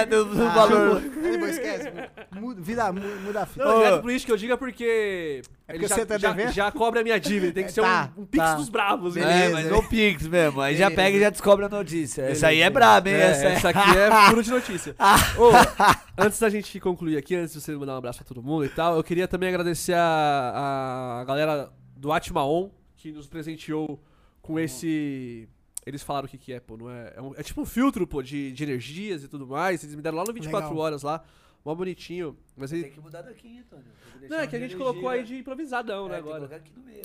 do, 0.10 0.26
do 0.26 0.44
Ah, 0.44 0.50
valor. 0.50 1.02
Depois 1.02 1.52
esquece. 1.58 1.92
Muda, 2.32 2.62
vida, 2.62 2.92
mu- 2.92 3.02
muda 3.26 3.42
a 3.42 3.46
fita. 3.46 3.66
Não, 3.66 3.76
Ô. 3.76 3.78
direto 3.80 4.00
pro 4.02 4.08
Wish 4.12 4.26
que 4.26 4.32
eu 4.32 4.38
diga 4.38 4.58
porque... 4.58 5.42
É 5.68 5.72
ele 5.74 5.80
porque 5.80 5.88
já, 5.88 5.96
você 5.96 6.06
tá 6.06 6.18
já, 6.20 6.32
devendo? 6.32 6.52
já 6.54 6.72
cobra 6.72 7.00
a 7.02 7.04
minha 7.04 7.20
dívida, 7.20 7.52
tem 7.52 7.64
que 7.66 7.72
ser 7.72 7.82
Tá, 7.82 8.12
um, 8.16 8.22
um 8.22 8.26
pix 8.26 8.44
tá. 8.44 8.54
dos 8.54 8.70
bravos. 8.70 9.16
Beleza. 9.16 9.34
né? 9.34 9.46
É, 9.46 9.50
mas 9.50 9.66
no 9.72 9.82
Pix 9.90 10.28
mesmo. 10.28 10.62
Aí 10.62 10.76
já 10.76 10.90
Beleza. 10.92 11.02
pega 11.04 11.18
e 11.18 11.20
já 11.22 11.30
descobre 11.32 11.66
a 11.66 11.70
notícia. 11.70 12.22
Essa 12.22 12.48
aí 12.50 12.58
é 12.62 12.70
Beleza. 12.70 12.72
braba, 12.72 13.10
hein? 13.10 13.16
É, 13.16 13.20
essa, 13.32 13.46
essa, 13.48 13.68
é... 13.70 13.72
aqui 13.72 13.98
é 13.98 14.12
furo 14.30 14.44
de 14.44 14.52
notícia. 14.52 14.96
Ô, 15.40 16.15
antes 16.18 16.40
da 16.40 16.50
gente 16.50 16.80
concluir 16.80 17.18
aqui, 17.18 17.36
antes 17.36 17.54
de 17.54 17.62
você 17.62 17.76
mandar 17.76 17.94
um 17.94 17.98
abraço 17.98 18.20
pra 18.20 18.28
todo 18.28 18.42
mundo 18.44 18.66
e 18.66 18.70
tal, 18.70 18.96
eu 18.96 19.04
queria 19.04 19.28
também 19.28 19.50
agradecer 19.50 19.94
a, 19.96 21.20
a 21.22 21.26
galera 21.26 21.72
do 21.96 22.12
Atmaon, 22.12 22.70
que 22.96 23.12
nos 23.12 23.28
presenteou 23.28 24.02
com 24.42 24.60
esse... 24.60 25.48
Eles 25.86 26.02
falaram 26.02 26.26
o 26.26 26.30
que 26.30 26.38
que 26.38 26.52
é, 26.52 26.60
pô, 26.60 26.76
não 26.78 26.90
é? 26.90 27.14
É, 27.16 27.22
um- 27.22 27.34
é 27.36 27.44
tipo 27.44 27.62
um 27.62 27.66
filtro, 27.66 28.08
pô, 28.08 28.22
de, 28.24 28.52
de 28.52 28.64
energias 28.64 29.24
e 29.24 29.28
tudo 29.28 29.46
mais. 29.46 29.84
Eles 29.84 29.96
me 29.96 30.02
deram 30.02 30.18
lá 30.18 30.24
no 30.24 30.34
24 30.34 30.70
Legal. 30.70 30.84
horas 30.84 31.04
lá, 31.04 31.24
mó 31.64 31.76
bonitinho. 31.76 32.36
Mas 32.58 32.72
ele... 32.74 32.84
Tem 32.86 32.92
que 32.94 33.00
mudar 33.00 33.22
daqui, 33.22 33.60
Antônio. 33.60 33.86
Tem 34.14 34.22
que 34.22 34.28
Não, 34.28 34.40
é 34.40 34.48
que 34.48 34.56
a 34.56 34.60
gente 34.60 34.72
energia. 34.74 34.78
colocou 34.78 35.10
aí 35.10 35.24
de 35.24 35.38
improvisadão, 35.38 36.08
né, 36.08 36.16
É, 36.16 36.18
tem 36.18 36.24
que 36.24 36.30
agora. 36.30 36.48
colocar 36.48 36.56
aqui 36.56 36.74
no 36.76 36.84
meio. 36.84 37.04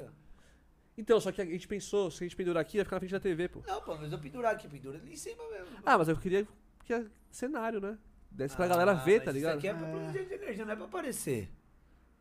Então, 0.96 1.20
só 1.20 1.30
que 1.30 1.42
a 1.42 1.44
gente 1.44 1.68
pensou, 1.68 2.10
se 2.10 2.24
a 2.24 2.26
gente 2.26 2.34
pendurar 2.36 2.62
aqui, 2.62 2.78
ia 2.78 2.84
ficar 2.84 2.96
na 2.96 3.00
frente 3.00 3.12
da 3.12 3.20
TV, 3.20 3.48
pô. 3.48 3.62
Não, 3.66 3.80
pô, 3.82 3.96
mas 3.96 4.10
eu 4.12 4.18
pendurar 4.18 4.54
aqui, 4.54 4.66
pendura 4.66 4.96
ali 4.98 5.12
em 5.12 5.16
cima 5.16 5.42
mesmo. 5.50 5.66
Ah, 5.84 5.98
mas 5.98 6.08
eu 6.08 6.16
queria 6.16 6.46
que 6.84 6.94
é 6.94 7.04
cenário, 7.30 7.80
né? 7.82 7.98
Desse 8.30 8.56
pra 8.56 8.66
galera 8.68 8.94
ver, 8.94 9.20
tá 9.22 9.32
ligado? 9.32 9.58
Isso 9.58 9.66
aqui 9.66 9.68
é 9.68 9.74
pra 9.74 9.88
produzir 9.88 10.24
de 10.26 10.34
energia, 10.34 10.64
não 10.64 10.72
é 10.72 10.76
pra 10.76 10.84
aparecer. 10.86 11.48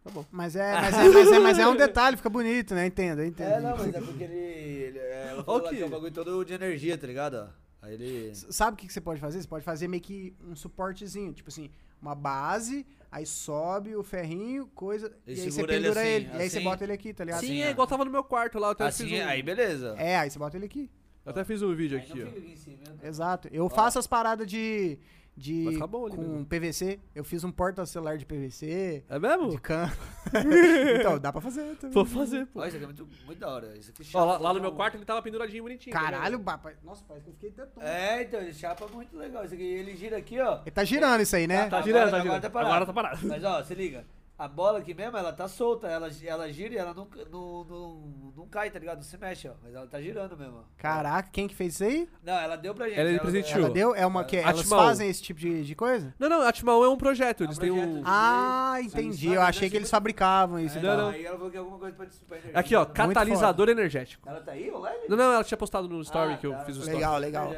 Tá 0.04 0.10
bom. 0.12 0.26
Mas 0.32 0.56
é, 0.56 0.74
mas, 0.82 0.94
é, 0.98 1.10
mas, 1.10 1.32
é, 1.32 1.40
mas 1.40 1.60
é 1.60 1.68
um 1.68 1.76
detalhe, 1.76 2.18
fica 2.18 2.30
bonito, 2.30 2.74
né? 2.74 2.86
Entendo, 2.88 3.20
eu 3.22 3.28
entendo. 3.28 3.52
É, 3.52 3.60
não, 3.62 3.78
mas 3.78 3.94
é 3.94 4.02
porque 4.02 4.24
ele. 4.24 4.34
ele 4.36 4.98
é, 5.00 5.28
ela 5.32 5.44
falou 5.44 5.62
lá 5.62 5.68
Ok. 5.68 5.78
que 5.78 5.84
é 5.84 5.86
um 5.86 5.90
bagulho 5.90 6.12
todo 6.12 6.44
de 6.46 6.54
energia, 6.54 6.98
tá 6.98 7.06
ligado? 7.06 7.36
ó? 7.36 7.48
Aí 7.86 7.94
ele. 7.94 8.30
S- 8.32 8.48
Sabe 8.52 8.76
o 8.76 8.78
que 8.78 8.88
que 8.88 8.94
você 8.94 9.02
pode 9.02 9.20
fazer? 9.22 9.42
Você 9.42 9.48
pode 9.48 9.64
fazer 9.64 9.88
meio 9.88 10.02
que 10.02 10.34
um 10.46 10.56
suportezinho, 10.56 11.32
tipo 11.34 11.50
assim, 11.50 11.70
uma 12.02 12.16
base, 12.16 12.86
aí 13.12 13.26
sobe 13.26 13.96
o 13.96 14.02
ferrinho, 14.04 14.68
coisa, 14.74 15.12
E 15.28 15.32
e, 15.32 15.36
aí 15.36 15.38
você 15.38 15.52
segura 15.52 15.74
ele 15.76 15.84
pendura 15.84 16.02
assim, 16.02 16.10
ele. 16.12 16.26
E 16.26 16.30
aí 16.42 16.50
você 16.50 16.58
assim. 16.58 16.64
bota 16.66 16.84
ele 16.86 16.94
aqui, 16.94 17.14
tá 17.14 17.24
ligado? 17.26 17.40
Sim, 17.42 17.46
Assim, 17.48 17.62
é 17.62 17.68
ó. 17.68 17.72
igual 17.72 17.88
tava 17.88 18.06
no 18.06 18.12
meu 18.12 18.24
quarto 18.24 18.58
lá, 18.58 18.68
eu 18.68 18.72
até 18.72 18.86
Assim, 18.86 19.08
fiz 19.08 19.22
um, 19.22 19.28
aí 19.28 19.44
beleza. 19.44 19.96
É, 19.98 20.18
aí 20.18 20.30
você 20.30 20.40
bota 20.40 20.58
ele 20.58 20.66
aqui. 20.66 20.90
eu 21.26 21.30
até 21.30 21.44
fiz 21.44 21.62
um 21.62 21.76
vídeo 21.76 21.98
Aí 21.98 22.04
aqui, 22.06 22.20
não 22.20 22.26
ó. 22.26 22.30
fica 22.32 22.40
aqui 22.40 22.52
em 22.52 22.56
cima, 22.58 22.78
né? 22.88 23.08
Exato. 23.08 23.48
Eu 23.52 23.68
faço 23.70 24.00
as 24.00 24.08
paradas 24.08 24.48
de. 24.48 24.98
De 25.36 25.64
Vai 25.64 25.74
ficar 25.74 25.88
bom 25.88 26.06
ali 26.06 26.16
com 26.18 26.22
mesmo. 26.22 26.46
PVC. 26.46 27.00
Eu 27.16 27.24
fiz 27.24 27.44
um 27.44 27.52
porta-celular 27.52 28.18
de 28.18 28.26
PVC, 28.26 29.04
É 29.08 29.18
mesmo? 29.20 29.50
de 29.50 29.58
can. 29.62 29.90
então, 31.00 31.18
dá 31.20 31.32
pra 31.32 31.42
fazer 31.42 31.76
também. 31.78 31.94
Vou 31.94 32.06
fazer, 32.06 32.46
pô. 32.48 32.60
Ó, 32.62 32.66
isso 32.66 32.76
aqui 32.76 32.84
é 32.84 32.88
muito, 32.88 33.08
muito 33.26 33.40
da 33.40 33.48
hora. 33.50 33.78
Isso 33.78 33.92
aqui 33.92 34.04
Ó, 34.14 34.26
lá, 34.26 34.34
chapa 34.34 34.44
lá 34.44 34.54
no 34.54 34.60
meu 34.62 34.72
quarto 34.74 34.96
ele 34.98 35.06
tava 35.06 35.22
penduradinho, 35.22 35.64
bonitinho. 35.64 35.94
tá 35.94 36.02
Caralho, 36.02 36.38
vendo? 36.38 36.44
papai. 36.46 36.76
Nossa, 36.84 37.04
parece 37.08 37.24
que 37.26 37.30
eu 37.32 37.34
fiquei 37.36 37.50
até 37.52 37.66
tonto. 37.66 37.86
É, 37.86 38.24
então, 38.24 38.42
ele 38.42 38.54
chapa 38.54 38.88
muito 38.88 39.16
legal. 39.18 39.46
Isso 39.46 39.54
aqui, 39.54 39.64
ele 39.64 39.96
gira 39.96 40.18
aqui, 40.18 40.40
ó. 40.40 40.60
Ele 40.62 40.72
tá 40.72 40.84
girando 40.84 41.22
isso 41.22 41.36
aí, 41.36 41.48
né? 41.48 41.58
Tá 41.70 41.78
Agora- 41.78 41.84
girando, 41.84 42.02
tá 42.02 42.08
agora 42.18 42.24
girando. 42.24 42.42
tá 42.42 42.50
parado. 42.50 42.72
Agora 42.74 42.86
tá 42.86 42.94
parado. 42.94 43.28
Mas 43.28 43.44
ó, 43.44 43.64
se 43.64 43.76
liga. 43.76 44.06
A 44.40 44.48
bola 44.48 44.80
aqui 44.80 44.94
mesmo, 44.94 45.18
ela 45.18 45.34
tá 45.34 45.50
solta. 45.50 45.86
Ela, 45.88 46.10
ela 46.26 46.50
gira 46.50 46.74
e 46.74 46.78
ela 46.78 46.94
não, 46.94 47.06
não, 47.30 47.64
não, 47.66 48.34
não 48.38 48.48
cai, 48.48 48.72
tá 48.72 48.80
ligado? 48.80 48.96
Não 48.96 49.04
se 49.04 49.18
mexe, 49.18 49.50
ó. 49.50 49.54
Mas 49.62 49.76
ela 49.76 49.86
tá 49.86 50.02
girando 50.02 50.38
mesmo, 50.38 50.60
ó. 50.60 50.64
Caraca, 50.78 51.28
quem 51.30 51.46
que 51.46 51.54
fez 51.54 51.74
isso 51.74 51.84
aí? 51.84 52.10
Não, 52.24 52.34
ela 52.40 52.56
deu 52.56 52.74
pra 52.74 52.88
gente. 52.88 52.98
Ela 53.02 53.12
me 53.12 53.20
presenteou. 53.20 53.66
Ela 53.66 53.70
deu? 53.70 53.94
É 53.94 54.06
uma 54.06 54.24
que 54.24 54.38
elas 54.38 54.62
Atmão. 54.62 54.80
fazem 54.80 55.10
esse 55.10 55.22
tipo 55.22 55.42
de, 55.42 55.66
de 55.66 55.76
coisa? 55.76 56.16
Não, 56.18 56.30
não, 56.30 56.42
a 56.42 56.48
Atmão 56.48 56.82
é 56.86 56.88
um 56.88 56.96
projeto, 56.96 57.44
eles 57.44 57.58
É 57.58 57.60
um 57.60 57.62
têm 57.64 57.72
um... 57.72 57.96
de- 57.98 58.04
Ah, 58.06 58.78
entendi. 58.82 59.28
Eu 59.34 59.42
achei 59.42 59.70
que 59.70 59.76
eles 59.76 59.90
ser- 59.90 59.96
fabricavam 59.98 60.58
isso. 60.58 60.78
É, 60.78 60.80
e 60.80 60.84
Não, 60.84 60.98
não. 60.98 61.10
Aí 61.10 61.26
ela 61.26 61.36
falou 61.36 61.52
que 61.52 61.58
é 61.58 61.60
alguma 61.60 61.78
coisa 61.78 61.96
pra 62.26 62.38
energia. 62.38 62.58
Aqui, 62.58 62.76
ó, 62.76 62.86
catalisador 62.86 63.68
energético. 63.68 64.28
Ela 64.30 64.40
tá 64.40 64.54
aí, 64.54 64.72
ô 64.72 64.80
Lely? 64.80 65.10
Não, 65.10 65.18
não, 65.18 65.34
ela 65.34 65.44
tinha 65.44 65.58
postado 65.58 65.90
no 65.90 66.00
story 66.02 66.34
Ah, 66.34 66.38
que 66.38 66.48
eu 66.48 66.52
tá. 66.52 66.60
fiz 66.60 66.78
o 66.78 66.80
story. 66.80 66.96
Legal, 66.98 67.18
legal. 67.18 67.54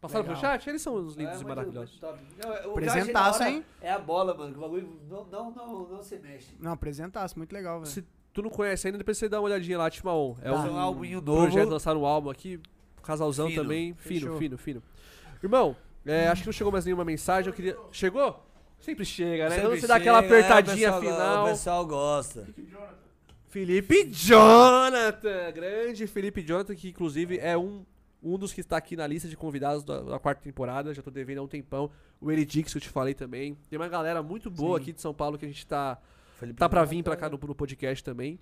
Passaram 0.00 0.24
pro 0.24 0.34
Legal. 0.34 0.52
chat? 0.52 0.68
Eles 0.68 0.80
são 0.82 0.94
os 0.94 1.16
lindos 1.16 1.32
É, 1.32 1.34
e 1.34 1.44
muito- 1.44 1.48
maravilhosos. 1.48 1.90
muito 1.90 2.00
top. 2.00 2.18
Não, 2.40 2.50
o 2.50 2.54
que 2.54 2.58
eu 2.58 2.58
achei 2.60 2.70
da 2.70 2.72
Presentaço, 2.92 3.40
hora 3.42 3.50
hein? 3.50 3.64
É 3.80 3.90
a 3.92 3.98
bola, 3.98 4.34
mano. 4.34 4.56
O 4.56 4.60
bagulho 4.60 5.00
não, 5.08 5.24
não, 5.24 5.50
não, 5.50 5.88
não 5.88 6.02
se 6.02 6.16
mexe. 6.18 6.54
Não, 6.60 6.72
apresentasse, 6.72 7.36
muito 7.36 7.52
legal, 7.52 7.80
velho. 7.80 7.90
Se 7.90 8.04
tu 8.32 8.40
não 8.42 8.48
conhece 8.50 8.86
ainda, 8.86 8.98
depois 8.98 9.18
você 9.18 9.28
dá 9.28 9.40
uma 9.40 9.46
olhadinha 9.46 9.76
lá, 9.76 9.86
Atmão. 9.86 10.36
É 10.40 10.50
Tá. 10.50 10.54
um 10.62 10.72
um 10.74 10.78
álbuminho 10.78 11.20
novo. 11.20 11.42
projeto, 11.42 11.68
lançaram 11.70 12.02
um 12.02 12.06
álbum 12.06 12.30
aqui, 12.30 12.60
casalzão 13.02 13.48
Fino. 13.48 13.62
também, 13.62 13.94
fino, 13.94 14.20
Fechou. 14.20 14.38
fino, 14.38 14.58
fino. 14.58 14.82
Irmão, 15.42 15.74
é, 16.06 16.28
acho 16.28 16.42
que 16.42 16.48
não 16.48 16.52
chegou 16.52 16.72
mais 16.72 16.84
nenhuma 16.84 17.04
mensagem, 17.04 17.48
eu 17.50 17.54
queria... 17.54 17.76
Chegou? 17.90 18.44
Sempre 18.78 19.04
chega, 19.04 19.44
né? 19.48 19.56
Sempre 19.56 19.68
Quando 19.70 19.80
você 19.80 19.86
dá 19.88 19.96
aquela 19.96 20.18
é, 20.18 20.22
o 20.22 20.24
apertadinha 20.26 20.92
pessoal 20.92 21.02
go- 21.02 21.10
final. 21.10 21.44
O 21.44 21.48
pessoal 21.48 21.86
gosta. 21.86 22.46
Felipe 23.48 24.08
Jonathan! 24.12 25.50
Grande 25.52 26.06
Felipe 26.06 26.42
Jonathan, 26.42 26.74
que 26.76 26.88
inclusive 26.90 27.38
é 27.38 27.56
um, 27.56 27.84
um 28.22 28.36
dos 28.36 28.52
que 28.52 28.60
está 28.60 28.76
aqui 28.76 28.96
na 28.96 29.06
lista 29.06 29.28
de 29.28 29.36
convidados 29.36 29.84
da, 29.84 30.00
da 30.00 30.18
quarta 30.18 30.42
temporada. 30.42 30.92
Já 30.94 31.02
tô 31.02 31.10
devendo 31.10 31.38
há 31.38 31.42
um 31.42 31.48
tempão. 31.48 31.90
O 32.20 32.30
Eridix, 32.30 32.72
que 32.72 32.78
eu 32.78 32.82
te 32.82 32.88
falei 32.88 33.14
também. 33.14 33.56
Tem 33.68 33.78
uma 33.78 33.88
galera 33.88 34.22
muito 34.22 34.50
boa 34.50 34.76
Sim. 34.78 34.82
aqui 34.82 34.92
de 34.92 35.00
São 35.00 35.14
Paulo 35.14 35.38
que 35.38 35.44
a 35.44 35.48
gente 35.48 35.66
tá, 35.66 35.98
Felipe 36.38 36.58
tá 36.58 36.68
pra 36.68 36.80
Jonathan. 36.80 36.96
vir 36.96 37.02
pra 37.02 37.16
cá 37.16 37.28
no, 37.28 37.38
no 37.38 37.54
podcast 37.54 38.02
também. 38.02 38.38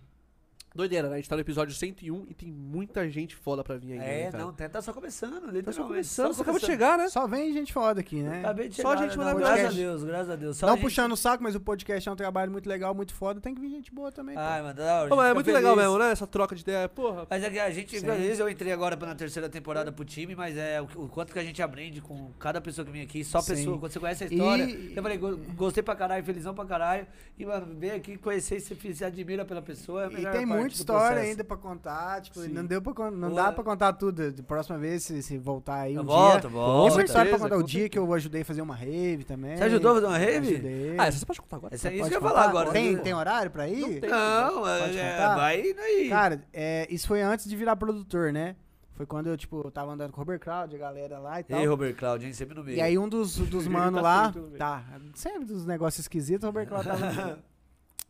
Doideira, 0.76 1.08
né? 1.08 1.14
A 1.14 1.16
gente 1.16 1.28
tá 1.28 1.34
no 1.36 1.40
episódio 1.40 1.74
101 1.74 2.26
e 2.28 2.34
tem 2.34 2.50
muita 2.52 3.08
gente 3.08 3.34
foda 3.34 3.64
pra 3.64 3.76
vir 3.76 3.92
ainda. 3.92 4.04
né, 4.04 4.20
É, 4.22 4.30
cara? 4.30 4.44
não, 4.44 4.52
tá 4.52 4.82
só 4.82 4.92
começando, 4.92 5.62
Tá 5.62 5.72
só 5.72 5.84
começando, 5.84 6.32
você 6.34 6.42
acabou 6.42 6.60
de 6.60 6.66
chegar, 6.66 6.98
né? 6.98 7.08
Só 7.08 7.26
vem 7.26 7.52
gente 7.52 7.72
foda 7.72 8.00
aqui, 8.00 8.22
né? 8.22 8.40
Acabei 8.40 8.68
de 8.68 8.76
Só 8.80 8.90
chegar, 8.90 9.02
gente 9.08 9.16
não, 9.16 9.24
maravilhosa. 9.24 9.54
Graças 9.56 9.74
a 9.74 9.80
Deus, 9.80 10.04
graças 10.04 10.30
a 10.30 10.36
Deus. 10.36 10.56
Só 10.56 10.66
Não 10.66 10.74
gente- 10.74 10.82
puxando 10.82 11.12
o 11.12 11.16
saco, 11.16 11.42
mas 11.42 11.54
o 11.54 11.60
podcast 11.60 12.08
é 12.08 12.12
um 12.12 12.16
trabalho 12.16 12.50
muito 12.52 12.68
legal, 12.68 12.94
muito 12.94 13.14
foda. 13.14 13.40
Tem 13.40 13.54
que 13.54 13.60
vir 13.60 13.70
gente 13.70 13.92
boa 13.92 14.12
também. 14.12 14.36
Ai, 14.36 14.62
mano. 14.62 14.76
Pô, 15.08 15.16
mas 15.16 15.18
a 15.20 15.24
é 15.24 15.26
gente 15.28 15.34
muito 15.34 15.46
fica 15.46 15.58
legal 15.58 15.74
feliz. 15.74 15.88
mesmo, 15.88 15.98
né? 15.98 16.10
Essa 16.12 16.26
troca 16.26 16.54
de 16.54 16.62
ideia. 16.62 16.88
Porra. 16.88 17.26
Mas 17.28 17.42
é 17.42 17.50
que 17.50 17.58
a 17.58 17.70
gente, 17.70 17.98
vezes 18.00 18.38
eu 18.38 18.48
entrei 18.48 18.72
agora 18.72 18.94
na 18.96 19.14
terceira 19.14 19.48
temporada 19.48 19.90
pro 19.90 20.04
time, 20.04 20.34
mas 20.34 20.56
é 20.56 20.80
o, 20.80 20.84
o 21.04 21.08
quanto 21.08 21.32
que 21.32 21.38
a 21.38 21.44
gente 21.44 21.62
aprende 21.62 22.00
com 22.00 22.30
cada 22.38 22.60
pessoa 22.60 22.84
que 22.84 22.90
vem 22.92 23.02
aqui, 23.02 23.24
só 23.24 23.40
Sim. 23.40 23.54
pessoa, 23.54 23.78
quando 23.78 23.92
você 23.92 24.00
conhece 24.00 24.24
a 24.24 24.26
história. 24.26 24.64
E- 24.64 24.94
Eu 24.96 25.02
falei, 25.02 25.18
go- 25.18 25.36
gostei 25.54 25.82
pra 25.82 25.94
caralho, 25.96 26.24
felizão 26.24 26.54
pra 26.54 26.64
caralho. 26.64 27.06
E, 27.38 27.44
mano, 27.46 27.74
vem 27.78 27.90
aqui 27.92 28.16
conhecer 28.16 28.56
e 28.56 28.60
se 28.60 29.04
admira 29.04 29.44
pela 29.44 29.62
pessoa, 29.62 30.02
é 30.02 30.06
a 30.06 30.10
E 30.10 30.14
melhor 30.14 30.32
tem 30.32 30.46
parte. 30.46 30.60
Muita 30.66 30.76
história 30.76 31.22
ainda 31.22 31.44
pra 31.44 31.56
contar. 31.56 32.20
Tipo, 32.20 32.40
Sim. 32.40 32.48
não, 32.48 32.64
deu 32.64 32.82
pra, 32.82 33.10
não 33.10 33.30
Boa. 33.30 33.42
dá 33.42 33.52
pra 33.52 33.64
contar 33.64 33.92
tudo. 33.94 34.32
De 34.32 34.42
próxima 34.42 34.78
vez, 34.78 35.02
se, 35.02 35.22
se 35.22 35.38
voltar 35.38 35.80
aí 35.80 35.98
um 35.98 36.04
volta, 36.04 36.40
dia. 36.40 36.50
volta. 36.50 36.72
Tem 36.72 36.88
Com 36.88 36.94
muita 36.94 37.04
história 37.04 37.30
pra 37.30 37.38
contar. 37.38 37.56
O 37.56 37.62
dia 37.62 37.88
que 37.88 37.98
eu 37.98 38.12
ajudei 38.12 38.42
a 38.42 38.44
fazer 38.44 38.62
uma 38.62 38.74
rave 38.74 39.24
também. 39.24 39.56
Você 39.56 39.64
ajudou 39.64 39.90
a 39.90 39.94
fazer 39.94 40.06
uma 40.06 40.18
rave? 40.18 40.54
Ajudei. 40.54 40.94
Ah, 40.98 41.06
essa 41.06 41.18
você 41.18 41.26
pode 41.26 41.40
contar 41.40 41.56
agora. 41.56 41.74
Essa 41.74 41.88
é 41.88 41.94
isso 41.94 42.08
que 42.08 42.14
eu 42.14 42.20
ia 42.20 42.28
falar 42.28 42.44
agora. 42.44 42.70
Tem, 42.70 42.94
né? 42.94 43.02
tem 43.02 43.14
horário 43.14 43.50
pra 43.50 43.68
ir? 43.68 43.80
Não 43.80 44.00
tem. 44.00 44.10
Não, 44.10 44.68
é, 44.68 45.12
contar? 45.12 45.36
vai 45.36 45.70
indo 45.70 45.80
aí. 45.80 46.08
Cara, 46.08 46.44
é, 46.52 46.86
isso 46.90 47.06
foi 47.06 47.22
antes 47.22 47.48
de 47.48 47.56
virar 47.56 47.76
produtor, 47.76 48.32
né? 48.32 48.56
Foi 48.96 49.04
quando 49.04 49.26
eu, 49.26 49.36
tipo, 49.36 49.60
eu 49.62 49.70
tava 49.70 49.92
andando 49.92 50.10
com 50.10 50.16
o 50.16 50.24
Robert 50.24 50.40
Crowd, 50.40 50.74
a 50.74 50.78
galera 50.78 51.18
lá 51.18 51.38
e 51.38 51.44
tal. 51.44 51.60
Ei, 51.60 51.66
Robert 51.66 51.94
hein? 52.22 52.32
Sempre 52.32 52.54
no 52.54 52.64
meio. 52.64 52.78
E 52.78 52.80
aí 52.80 52.96
um 52.96 53.06
dos, 53.06 53.36
dos 53.36 53.68
mano 53.68 53.98
tá 53.98 54.02
lá, 54.02 54.34
tá, 54.56 54.84
sempre 55.14 55.44
dos 55.44 55.66
negócios 55.66 56.04
esquisitos, 56.04 56.44
o 56.44 56.46
Robert 56.46 56.66
Cláudio 56.66 56.92
tava 56.92 57.12
no 57.12 57.24
meio. 57.24 57.38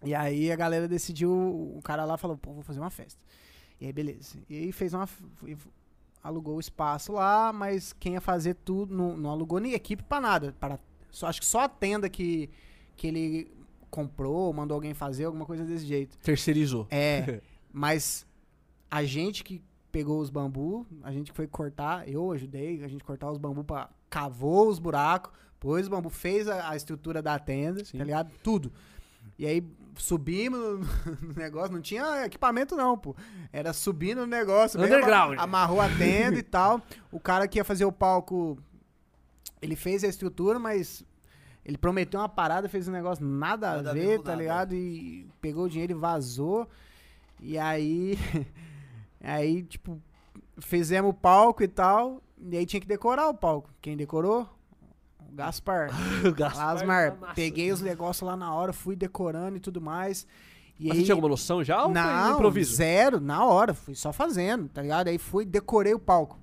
E 0.05 0.15
aí 0.15 0.53
a 0.53 0.57
galera 0.57 0.87
decidiu, 0.87 1.31
o 1.31 1.81
cara 1.83 2.05
lá 2.05 2.17
falou, 2.17 2.37
pô, 2.37 2.53
vou 2.53 2.63
fazer 2.63 2.81
uma 2.81 2.91
festa. 2.91 3.21
E 3.81 3.87
aí, 3.87 3.93
beleza. 3.93 4.39
E 4.49 4.57
aí 4.57 4.73
fez 4.73 4.95
uma, 4.95 5.09
alugou 6.23 6.57
o 6.57 6.61
espaço 6.61 7.13
lá, 7.13 7.53
mas 7.53 7.93
quem 7.93 8.15
ia 8.15 8.21
fazer 8.21 8.55
tudo, 8.55 8.95
não, 8.95 9.17
não 9.17 9.31
alugou 9.31 9.59
nem 9.59 9.73
equipe 9.73 10.03
pra 10.03 10.21
nada. 10.21 10.55
Para, 10.59 10.79
só, 11.11 11.27
acho 11.27 11.41
que 11.41 11.47
só 11.47 11.61
a 11.61 11.69
tenda 11.69 12.09
que, 12.09 12.51
que 12.97 13.07
ele 13.07 13.53
comprou, 13.91 14.53
mandou 14.53 14.75
alguém 14.75 14.95
fazer, 14.95 15.25
alguma 15.25 15.47
coisa 15.47 15.65
desse 15.65 15.87
jeito. 15.87 16.19
Terceirizou. 16.19 16.87
É, 16.91 17.41
mas 17.73 18.27
a 18.91 19.05
gente 19.05 19.45
que 19.45 19.63
pegou 19.93 20.21
os 20.21 20.29
bambu, 20.29 20.87
a 21.03 21.13
gente 21.13 21.31
que 21.31 21.37
foi 21.37 21.47
cortar, 21.47 22.09
eu 22.09 22.31
ajudei 22.33 22.85
a 22.85 22.89
gente 22.89 23.03
cortar 23.03 23.31
os 23.31 23.39
bambu 23.39 23.65
para 23.65 23.89
cavou 24.11 24.69
os 24.69 24.79
buracos, 24.79 25.33
pôs 25.59 25.83
os 25.83 25.89
bambu, 25.89 26.11
fez 26.11 26.49
a, 26.49 26.71
a 26.71 26.77
estrutura 26.77 27.23
da 27.23 27.39
tenda, 27.39 27.85
Sim. 27.85 27.99
tá 27.99 28.05
ligado? 28.05 28.31
Tudo. 28.43 28.73
E 29.39 29.47
aí 29.47 29.65
subimos 29.97 30.61
no, 31.21 31.33
negócio, 31.35 31.73
não 31.73 31.81
tinha 31.81 32.25
equipamento 32.25 32.77
não, 32.77 32.97
pô. 32.97 33.15
Era 33.53 33.73
subindo 33.73 34.21
no 34.21 34.27
negócio, 34.27 34.79
mesmo, 34.79 34.95
Underground. 34.95 35.39
amarrou 35.39 35.81
a 35.81 35.89
tenda 35.89 36.39
e 36.39 36.43
tal. 36.43 36.81
O 37.11 37.19
cara 37.19 37.49
que 37.49 37.59
ia 37.59 37.65
fazer 37.65 37.85
o 37.85 37.93
palco, 37.93 38.59
ele 39.61 39.77
fez 39.77 40.05
a 40.05 40.09
estrutura, 40.09 40.59
mas 40.59 41.05
ele 41.65 41.77
prometeu 41.77 42.21
uma 42.21 42.29
parada, 42.29 42.69
fez 42.69 42.87
um 42.87 42.93
negócio 42.93 43.25
nada, 43.25 43.77
Nada 43.77 43.91
a 43.91 43.95
ver 43.95 44.19
tá 44.21 44.31
nada. 44.31 44.41
ligado? 44.41 44.75
E 44.75 45.27
pegou 45.41 45.65
o 45.65 45.69
dinheiro 45.69 45.93
e 45.93 45.97
vazou. 45.97 46.69
E 47.41 47.59
aí, 47.59 48.17
aí, 49.21 49.63
tipo, 49.65 50.01
fizemos 50.59 51.11
o 51.11 51.15
palco 51.15 51.63
e 51.63 51.69
tal. 51.69 52.23
E 52.39 52.57
aí 52.57 52.67
tinha 52.67 52.81
que 52.81 52.87
decorar 52.87 53.29
o 53.29 53.35
palco. 53.35 53.71
Quem 53.81 53.97
decorou? 53.97 54.49
Gaspar. 55.45 55.91
Gaspar 56.35 56.69
Asmar, 56.71 57.13
tá 57.13 57.21
massa. 57.21 57.35
peguei 57.35 57.71
os 57.71 57.81
negócios 57.81 58.27
lá 58.27 58.37
na 58.37 58.53
hora, 58.55 58.73
fui 58.73 58.97
decorando 58.97 59.57
e 59.57 59.61
tudo 59.61 59.81
mais. 59.81 60.27
E 60.79 60.89
Mas 60.89 60.93
aí, 60.93 60.99
você 61.01 61.05
tinha 61.07 61.15
alguma 61.15 61.29
noção 61.31 61.63
já 61.65 61.79
ou 61.79 61.93
foi 61.93 61.95
no 61.95 62.01
não, 62.01 62.35
improviso? 62.35 62.75
zero, 62.75 63.21
na 63.21 63.45
hora, 63.45 63.73
fui 63.75 63.95
só 63.95 64.13
fazendo, 64.13 64.69
tá 64.69 64.83
ligado? 64.83 65.09
Aí 65.09 65.19
fui, 65.19 65.45
decorei 65.45 65.95
o 65.95 65.99
palco. 65.99 66.39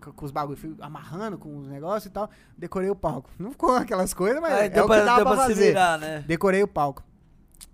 Com, 0.00 0.12
com 0.12 0.24
os 0.24 0.30
bagulhos, 0.30 0.60
fui 0.60 0.74
amarrando 0.80 1.38
com 1.38 1.58
os 1.58 1.66
negócios 1.68 2.06
e 2.06 2.10
tal, 2.10 2.28
decorei 2.56 2.90
o 2.90 2.94
palco. 2.96 3.30
Não 3.38 3.50
ficou 3.50 3.74
aquelas 3.74 4.12
coisas, 4.14 4.40
mas 4.40 4.52
Aí 4.52 4.66
é 4.66 4.68
deu 4.68 4.84
o 4.84 4.88
que 4.88 4.94
pra, 4.94 5.04
dava 5.04 5.16
deu 5.24 5.26
pra 5.26 5.36
fazer. 5.36 5.66
virar, 5.68 5.98
né? 5.98 6.24
Decorei 6.26 6.62
o 6.62 6.68
palco. 6.68 7.02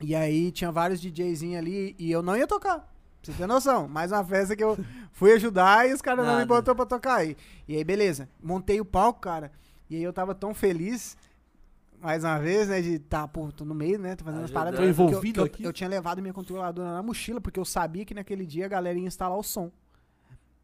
E 0.01 0.15
aí 0.15 0.53
tinha 0.53 0.71
vários 0.71 1.01
DJzinhos 1.01 1.59
ali 1.59 1.95
e 1.99 2.11
eu 2.11 2.23
não 2.23 2.37
ia 2.37 2.47
tocar. 2.47 2.79
Pra 2.79 2.87
você 3.23 3.33
ter 3.33 3.47
noção. 3.49 3.89
Mais 3.89 4.13
uma 4.13 4.23
festa 4.25 4.55
que 4.55 4.63
eu 4.63 4.79
fui 5.13 5.33
ajudar 5.33 5.89
e 5.89 5.93
os 5.93 6.01
caras 6.01 6.25
não 6.25 6.39
me 6.39 6.45
botou 6.45 6.75
pra 6.75 6.87
tocar 6.87 7.17
aí. 7.17 7.37
E 7.67 7.75
aí, 7.77 7.83
beleza. 7.83 8.29
Montei 8.41 8.81
o 8.81 8.85
palco, 8.85 9.19
cara. 9.21 9.51
E 9.91 9.97
aí 9.97 10.02
eu 10.02 10.12
tava 10.12 10.34
tão 10.34 10.52
feliz, 10.55 11.17
mais 12.00 12.23
uma 12.25 12.39
vez, 12.39 12.68
né? 12.68 12.81
De 12.81 12.99
tá, 12.99 13.26
pô, 13.26 13.50
tô 13.50 13.65
no 13.65 13.75
meio, 13.75 13.99
né? 13.99 14.15
Tô 14.17 14.25
fazendo 14.25 14.41
as 14.41 14.44
Ajudando. 14.44 14.55
paradas. 14.60 14.78
Tô 14.81 14.86
porque 14.86 15.00
eu- 15.00 15.08
envolvido 15.08 15.34
que 15.34 15.41
eu, 15.41 15.44
aqui. 15.44 15.65
Eu 15.65 15.73
tinha 15.73 15.89
levado 15.89 16.20
minha 16.20 16.34
controladora 16.34 16.92
na 16.92 17.02
mochila, 17.02 17.41
porque 17.41 17.58
eu 17.58 17.65
sabia 17.65 18.05
que 18.05 18.15
naquele 18.15 18.44
dia 18.47 18.67
a 18.67 18.68
galera 18.68 18.99
ia 18.99 19.07
instalar 19.07 19.39
o 19.39 19.42
som. 19.42 19.70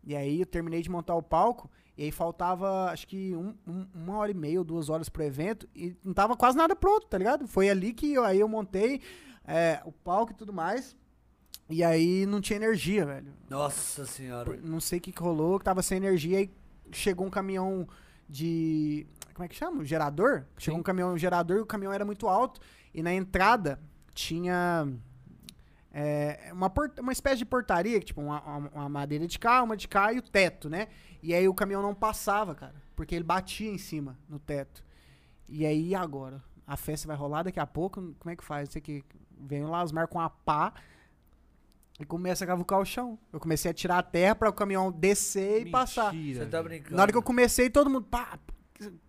E 0.06 0.14
aí 0.14 0.40
eu 0.40 0.46
terminei 0.46 0.82
de 0.82 0.90
montar 0.90 1.14
o 1.14 1.22
palco. 1.22 1.70
E 1.96 2.02
aí 2.04 2.10
faltava, 2.12 2.90
acho 2.90 3.06
que 3.06 3.34
um- 3.36 3.54
um- 3.66 3.86
uma 3.94 4.16
hora 4.18 4.30
e 4.30 4.34
meia 4.34 4.58
ou 4.58 4.64
duas 4.64 4.88
horas 4.88 5.08
pro 5.08 5.22
evento. 5.22 5.68
E 5.74 5.96
não 6.04 6.12
tava 6.12 6.36
quase 6.36 6.56
nada 6.56 6.74
pronto, 6.76 7.06
tá 7.06 7.16
ligado? 7.16 7.46
Foi 7.46 7.70
ali 7.70 7.92
que 7.94 8.12
eu, 8.12 8.24
aí 8.24 8.40
eu 8.40 8.48
montei 8.48 9.00
é, 9.46 9.80
o 9.84 9.92
palco 9.92 10.32
e 10.32 10.34
tudo 10.34 10.52
mais. 10.52 10.96
E 11.70 11.82
aí 11.84 12.26
não 12.26 12.40
tinha 12.40 12.56
energia, 12.56 13.06
velho. 13.06 13.32
Nossa 13.48 14.04
senhora. 14.04 14.58
Não 14.62 14.80
sei 14.80 14.98
o 14.98 15.02
que, 15.02 15.12
que 15.12 15.20
rolou, 15.22 15.58
que 15.58 15.64
tava 15.64 15.82
sem 15.82 15.96
energia. 15.96 16.38
Aí 16.38 16.50
chegou 16.92 17.26
um 17.26 17.30
caminhão 17.30 17.86
de. 18.28 19.06
Como 19.34 19.44
é 19.44 19.48
que 19.48 19.54
chama? 19.56 19.84
Gerador? 19.84 20.44
Chegou 20.58 20.76
Sim. 20.76 20.80
um 20.80 20.82
caminhão 20.82 21.18
gerador 21.18 21.58
e 21.58 21.60
o 21.60 21.66
caminhão 21.66 21.92
era 21.92 22.04
muito 22.04 22.28
alto. 22.28 22.60
E 22.94 23.02
na 23.02 23.12
entrada 23.12 23.80
tinha. 24.14 24.86
é, 25.92 26.50
uma, 26.52 26.68
port- 26.70 26.98
uma 26.98 27.12
espécie 27.12 27.38
de 27.38 27.44
portaria, 27.44 28.00
tipo, 28.00 28.20
uma, 28.20 28.40
uma- 28.42 28.88
madeira 28.88 29.26
de 29.26 29.38
cá, 29.38 29.62
uma 29.62 29.76
de 29.76 29.86
cá 29.88 30.12
e 30.12 30.18
o 30.18 30.22
teto, 30.22 30.68
né? 30.68 30.88
E 31.22 31.34
aí 31.34 31.48
o 31.48 31.54
caminhão 31.54 31.82
não 31.82 31.94
passava, 31.94 32.54
cara. 32.54 32.74
Porque 32.96 33.14
ele 33.14 33.24
batia 33.24 33.70
em 33.70 33.78
cima 33.78 34.18
no 34.28 34.38
teto. 34.38 34.84
E 35.48 35.66
aí, 35.66 35.94
agora? 35.94 36.42
A 36.66 36.76
festa 36.76 37.06
vai 37.06 37.16
rolar 37.16 37.42
daqui 37.42 37.60
a 37.60 37.66
pouco? 37.66 38.14
Como 38.18 38.30
é 38.30 38.36
que 38.36 38.44
faz? 38.44 38.70
Sei 38.70 38.80
que 38.80 39.04
vem 39.38 39.64
lá 39.64 39.82
os 39.82 39.92
mar 39.92 40.06
com 40.08 40.20
a 40.20 40.30
pá 40.30 40.72
e 41.98 42.04
começa 42.04 42.44
a 42.44 42.46
cavucar 42.46 42.80
o 42.80 42.84
chão. 42.84 43.18
Eu 43.32 43.38
comecei 43.38 43.70
a 43.70 43.74
tirar 43.74 43.98
a 43.98 44.02
terra 44.02 44.34
para 44.34 44.48
o 44.48 44.52
caminhão 44.52 44.90
descer 44.90 45.66
e 45.66 45.70
passar. 45.70 46.12
Mentira, 46.12 46.44
Você 46.44 46.50
tá 46.50 46.62
brincando. 46.62 46.96
Na 46.96 47.02
hora 47.02 47.12
que 47.12 47.18
eu 47.18 47.22
comecei, 47.22 47.70
todo 47.70 47.88
mundo, 47.88 48.02
pá, 48.04 48.38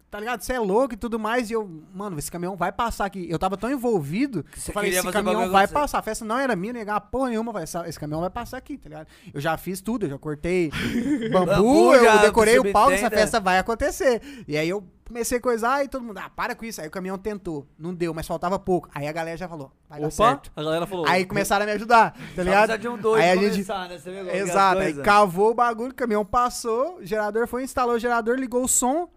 tá 0.10 0.20
ligado? 0.20 0.42
Você 0.42 0.54
é 0.54 0.60
louco 0.60 0.94
e 0.94 0.98
tudo 0.98 1.20
mais. 1.20 1.50
E 1.50 1.54
eu, 1.54 1.70
mano, 1.94 2.18
esse 2.18 2.32
caminhão 2.32 2.56
vai 2.56 2.72
passar 2.72 3.06
aqui. 3.06 3.28
Eu 3.30 3.38
tava 3.38 3.58
tão 3.58 3.70
envolvido 3.70 4.44
que 4.44 4.60
eu 4.70 4.74
falei, 4.74 4.92
esse 4.92 5.12
caminhão 5.12 5.52
vai 5.52 5.68
passar. 5.68 6.00
A 6.00 6.02
festa 6.02 6.24
não 6.26 6.38
era 6.40 6.56
minha, 6.56 6.74
negar 6.74 7.00
porra 7.02 7.30
nenhuma. 7.30 7.62
essa- 7.62 7.88
esse 7.88 8.00
caminhão 8.00 8.22
vai 8.22 8.30
passar 8.30 8.58
aqui, 8.58 8.78
tá 8.78 8.90
ligado? 8.90 9.08
Eu 9.34 9.42
já 9.42 9.58
fiz 9.58 9.82
tudo, 9.82 10.06
eu 10.06 10.10
já 10.12 10.18
cortei 10.18 10.70
bambu, 11.32 11.46
Bambu, 11.46 11.94
eu 11.96 12.04
já 12.04 12.18
decorei 12.18 12.60
o 12.60 12.72
palco, 12.72 12.92
essa 12.92 13.10
festa 13.10 13.40
vai 13.40 13.58
acontecer. 13.58 14.22
E 14.48 14.58
aí 14.58 14.70
eu 14.70 14.84
comecei 15.08 15.38
a 15.38 15.42
coisar 15.42 15.84
e 15.86 15.88
todo 15.88 16.04
mundo, 16.04 16.18
ah, 16.18 16.30
para 16.36 16.56
com 16.56 16.66
isso. 16.66 16.82
Aí 16.82 16.88
o 16.88 16.92
caminhão 16.92 17.18
tentou, 17.18 17.68
não 17.78 17.94
deu, 17.94 18.14
mas 18.14 18.26
faltava 18.26 18.58
pouco. 18.58 18.90
Aí 18.94 19.08
a 19.08 19.12
galera 19.12 19.38
já 19.38 19.48
falou, 19.48 19.72
vai 19.90 20.00
dar 20.00 20.08
Opa, 20.08 20.16
certo. 20.16 20.52
a 20.56 20.64
galera 20.64 20.88
falou. 20.88 21.06
Aí 21.08 21.26
começaram 21.26 21.64
a 21.64 21.66
me 21.68 21.74
ajudar, 21.74 22.16
tá 22.36 22.44
ligado? 22.44 22.78
de 22.78 22.88
um 22.88 22.98
doido 22.98 23.22
Aí 23.24 23.30
a 23.30 23.36
gente- 23.36 23.68
né? 23.70 23.98
Você 24.00 24.10
é 24.10 24.38
Exato, 24.38 24.80
aí 24.80 24.94
cavou 24.96 25.52
o 25.52 25.54
bagulho, 25.54 25.92
o 25.92 25.96
caminhão 25.96 26.26
passou, 26.26 26.98
o 26.98 27.06
gerador 27.06 27.48
foi, 27.48 27.64
instalou 27.64 27.96
o 27.96 28.00
gerador, 28.00 28.36
ligou 28.38 28.64
o 28.64 28.68
som. 28.68 29.08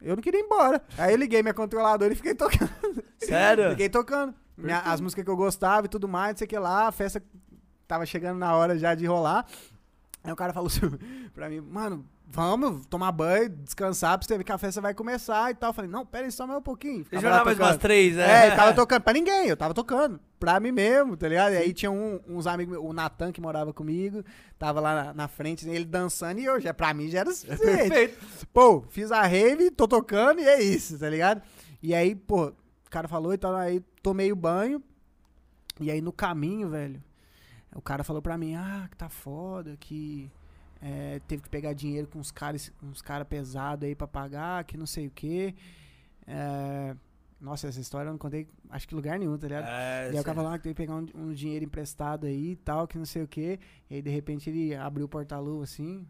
Eu 0.00 0.14
não 0.16 0.22
queria 0.22 0.40
ir 0.40 0.44
embora. 0.44 0.82
Aí 0.98 1.12
eu 1.12 1.16
liguei 1.18 1.42
minha 1.42 1.54
controladora 1.54 2.12
e 2.12 2.16
fiquei 2.16 2.34
tocando. 2.34 2.70
Sério? 3.18 3.70
Fiquei 3.76 3.88
tocando. 3.88 4.34
Minha- 4.56 4.80
as 4.80 5.00
músicas 5.00 5.24
que 5.24 5.30
eu 5.30 5.36
gostava 5.36 5.86
e 5.86 5.88
tudo 5.88 6.06
mais, 6.08 6.32
não 6.32 6.38
sei 6.38 6.46
o 6.46 6.48
que 6.48 6.58
lá. 6.58 6.86
A 6.88 6.92
festa 6.92 7.22
tava 7.88 8.04
chegando 8.06 8.38
na 8.38 8.54
hora 8.54 8.78
já 8.78 8.94
de 8.94 9.06
rolar. 9.06 9.46
Aí 10.22 10.32
o 10.32 10.36
cara 10.36 10.52
falou 10.52 10.66
assim 10.68 10.80
pra 11.34 11.48
mim, 11.48 11.60
mano, 11.60 12.04
vamos 12.26 12.84
tomar 12.86 13.12
banho, 13.12 13.48
descansar 13.48 14.18
pra 14.18 14.26
você 14.26 14.36
ver 14.36 14.44
que 14.44 14.52
a 14.52 14.58
festa 14.58 14.80
vai 14.80 14.92
começar 14.94 15.50
e 15.50 15.54
tal. 15.54 15.70
Eu 15.70 15.74
falei, 15.74 15.90
não, 15.90 16.04
pera 16.04 16.24
aí, 16.26 16.32
só 16.32 16.46
mais 16.46 16.58
um 16.58 16.62
pouquinho. 16.62 17.06
Eu 17.10 17.16
lá 17.16 17.20
jogar 17.20 17.44
mais 17.44 17.58
umas 17.58 17.76
três, 17.76 18.16
né? 18.16 18.44
É, 18.44 18.46
ele 18.48 18.56
tava 18.56 18.72
tocando 18.74 19.02
pra 19.02 19.12
ninguém, 19.12 19.46
eu 19.48 19.56
tava 19.56 19.72
tocando. 19.72 20.18
Pra 20.38 20.60
mim 20.60 20.70
mesmo, 20.72 21.16
tá 21.16 21.28
ligado? 21.28 21.52
E 21.54 21.56
aí 21.56 21.72
tinha 21.72 21.90
um- 21.90 22.20
uns 22.28 22.46
amigos, 22.46 22.76
o 22.78 22.92
Natan 22.92 23.32
que 23.32 23.40
morava 23.40 23.72
comigo, 23.72 24.22
tava 24.58 24.80
lá 24.80 25.04
na, 25.06 25.14
na 25.14 25.28
frente, 25.28 25.66
ele 25.68 25.84
dançando 25.84 26.38
e 26.40 26.44
eu 26.44 26.60
já, 26.60 26.74
pra 26.74 26.92
mim 26.92 27.08
já 27.08 27.20
era. 27.20 27.30
Perfeito. 27.56 28.46
Pô, 28.52 28.82
fiz 28.90 29.10
a 29.12 29.22
rave, 29.22 29.70
tô 29.70 29.88
tocando 29.88 30.40
e 30.40 30.44
é 30.46 30.62
isso, 30.62 30.98
tá 30.98 31.08
ligado? 31.08 31.40
E 31.82 31.94
aí, 31.94 32.14
pô, 32.14 32.48
o 32.48 32.90
cara 32.90 33.08
falou 33.08 33.32
e 33.32 33.38
tal, 33.38 33.54
aí 33.54 33.80
tomei 34.02 34.30
o 34.30 34.36
banho. 34.36 34.82
E 35.80 35.90
aí 35.90 36.00
no 36.00 36.12
caminho, 36.12 36.68
velho, 36.70 37.02
o 37.74 37.80
cara 37.82 38.02
falou 38.04 38.20
pra 38.22 38.36
mim, 38.38 38.54
ah, 38.56 38.86
que 38.90 38.96
tá 38.96 39.08
foda, 39.08 39.76
que 39.78 40.30
é, 40.80 41.20
teve 41.26 41.42
que 41.42 41.48
pegar 41.48 41.72
dinheiro 41.72 42.06
com 42.06 42.18
uns 42.18 42.30
caras 42.30 42.72
uns 42.82 43.00
cara 43.02 43.24
pesados 43.24 43.86
aí 43.86 43.94
pra 43.94 44.06
pagar, 44.06 44.64
que 44.64 44.76
não 44.76 44.86
sei 44.86 45.06
o 45.06 45.10
quê. 45.10 45.54
É, 46.26 46.94
nossa, 47.40 47.68
essa 47.68 47.80
história 47.80 48.08
eu 48.08 48.12
não 48.12 48.18
contei, 48.18 48.48
acho 48.70 48.88
que 48.88 48.94
em 48.94 48.96
lugar 48.96 49.18
nenhum, 49.18 49.36
tá 49.36 49.46
ligado? 49.46 49.66
É, 49.68 50.10
E 50.10 50.14
aí 50.14 50.20
o 50.20 50.24
cara 50.24 50.34
falou 50.34 50.50
ah, 50.50 50.58
que 50.58 50.64
teve 50.64 50.74
que 50.74 50.82
pegar 50.82 50.94
um, 50.94 51.06
um 51.14 51.32
dinheiro 51.32 51.64
emprestado 51.64 52.26
aí 52.26 52.52
e 52.52 52.56
tal, 52.56 52.88
que 52.88 52.96
não 52.96 53.04
sei 53.04 53.22
o 53.22 53.28
quê. 53.28 53.58
E 53.90 53.96
aí, 53.96 54.02
de 54.02 54.10
repente, 54.10 54.48
ele 54.48 54.74
abriu 54.74 55.06
o 55.06 55.08
porta-luva 55.08 55.64
assim, 55.64 56.06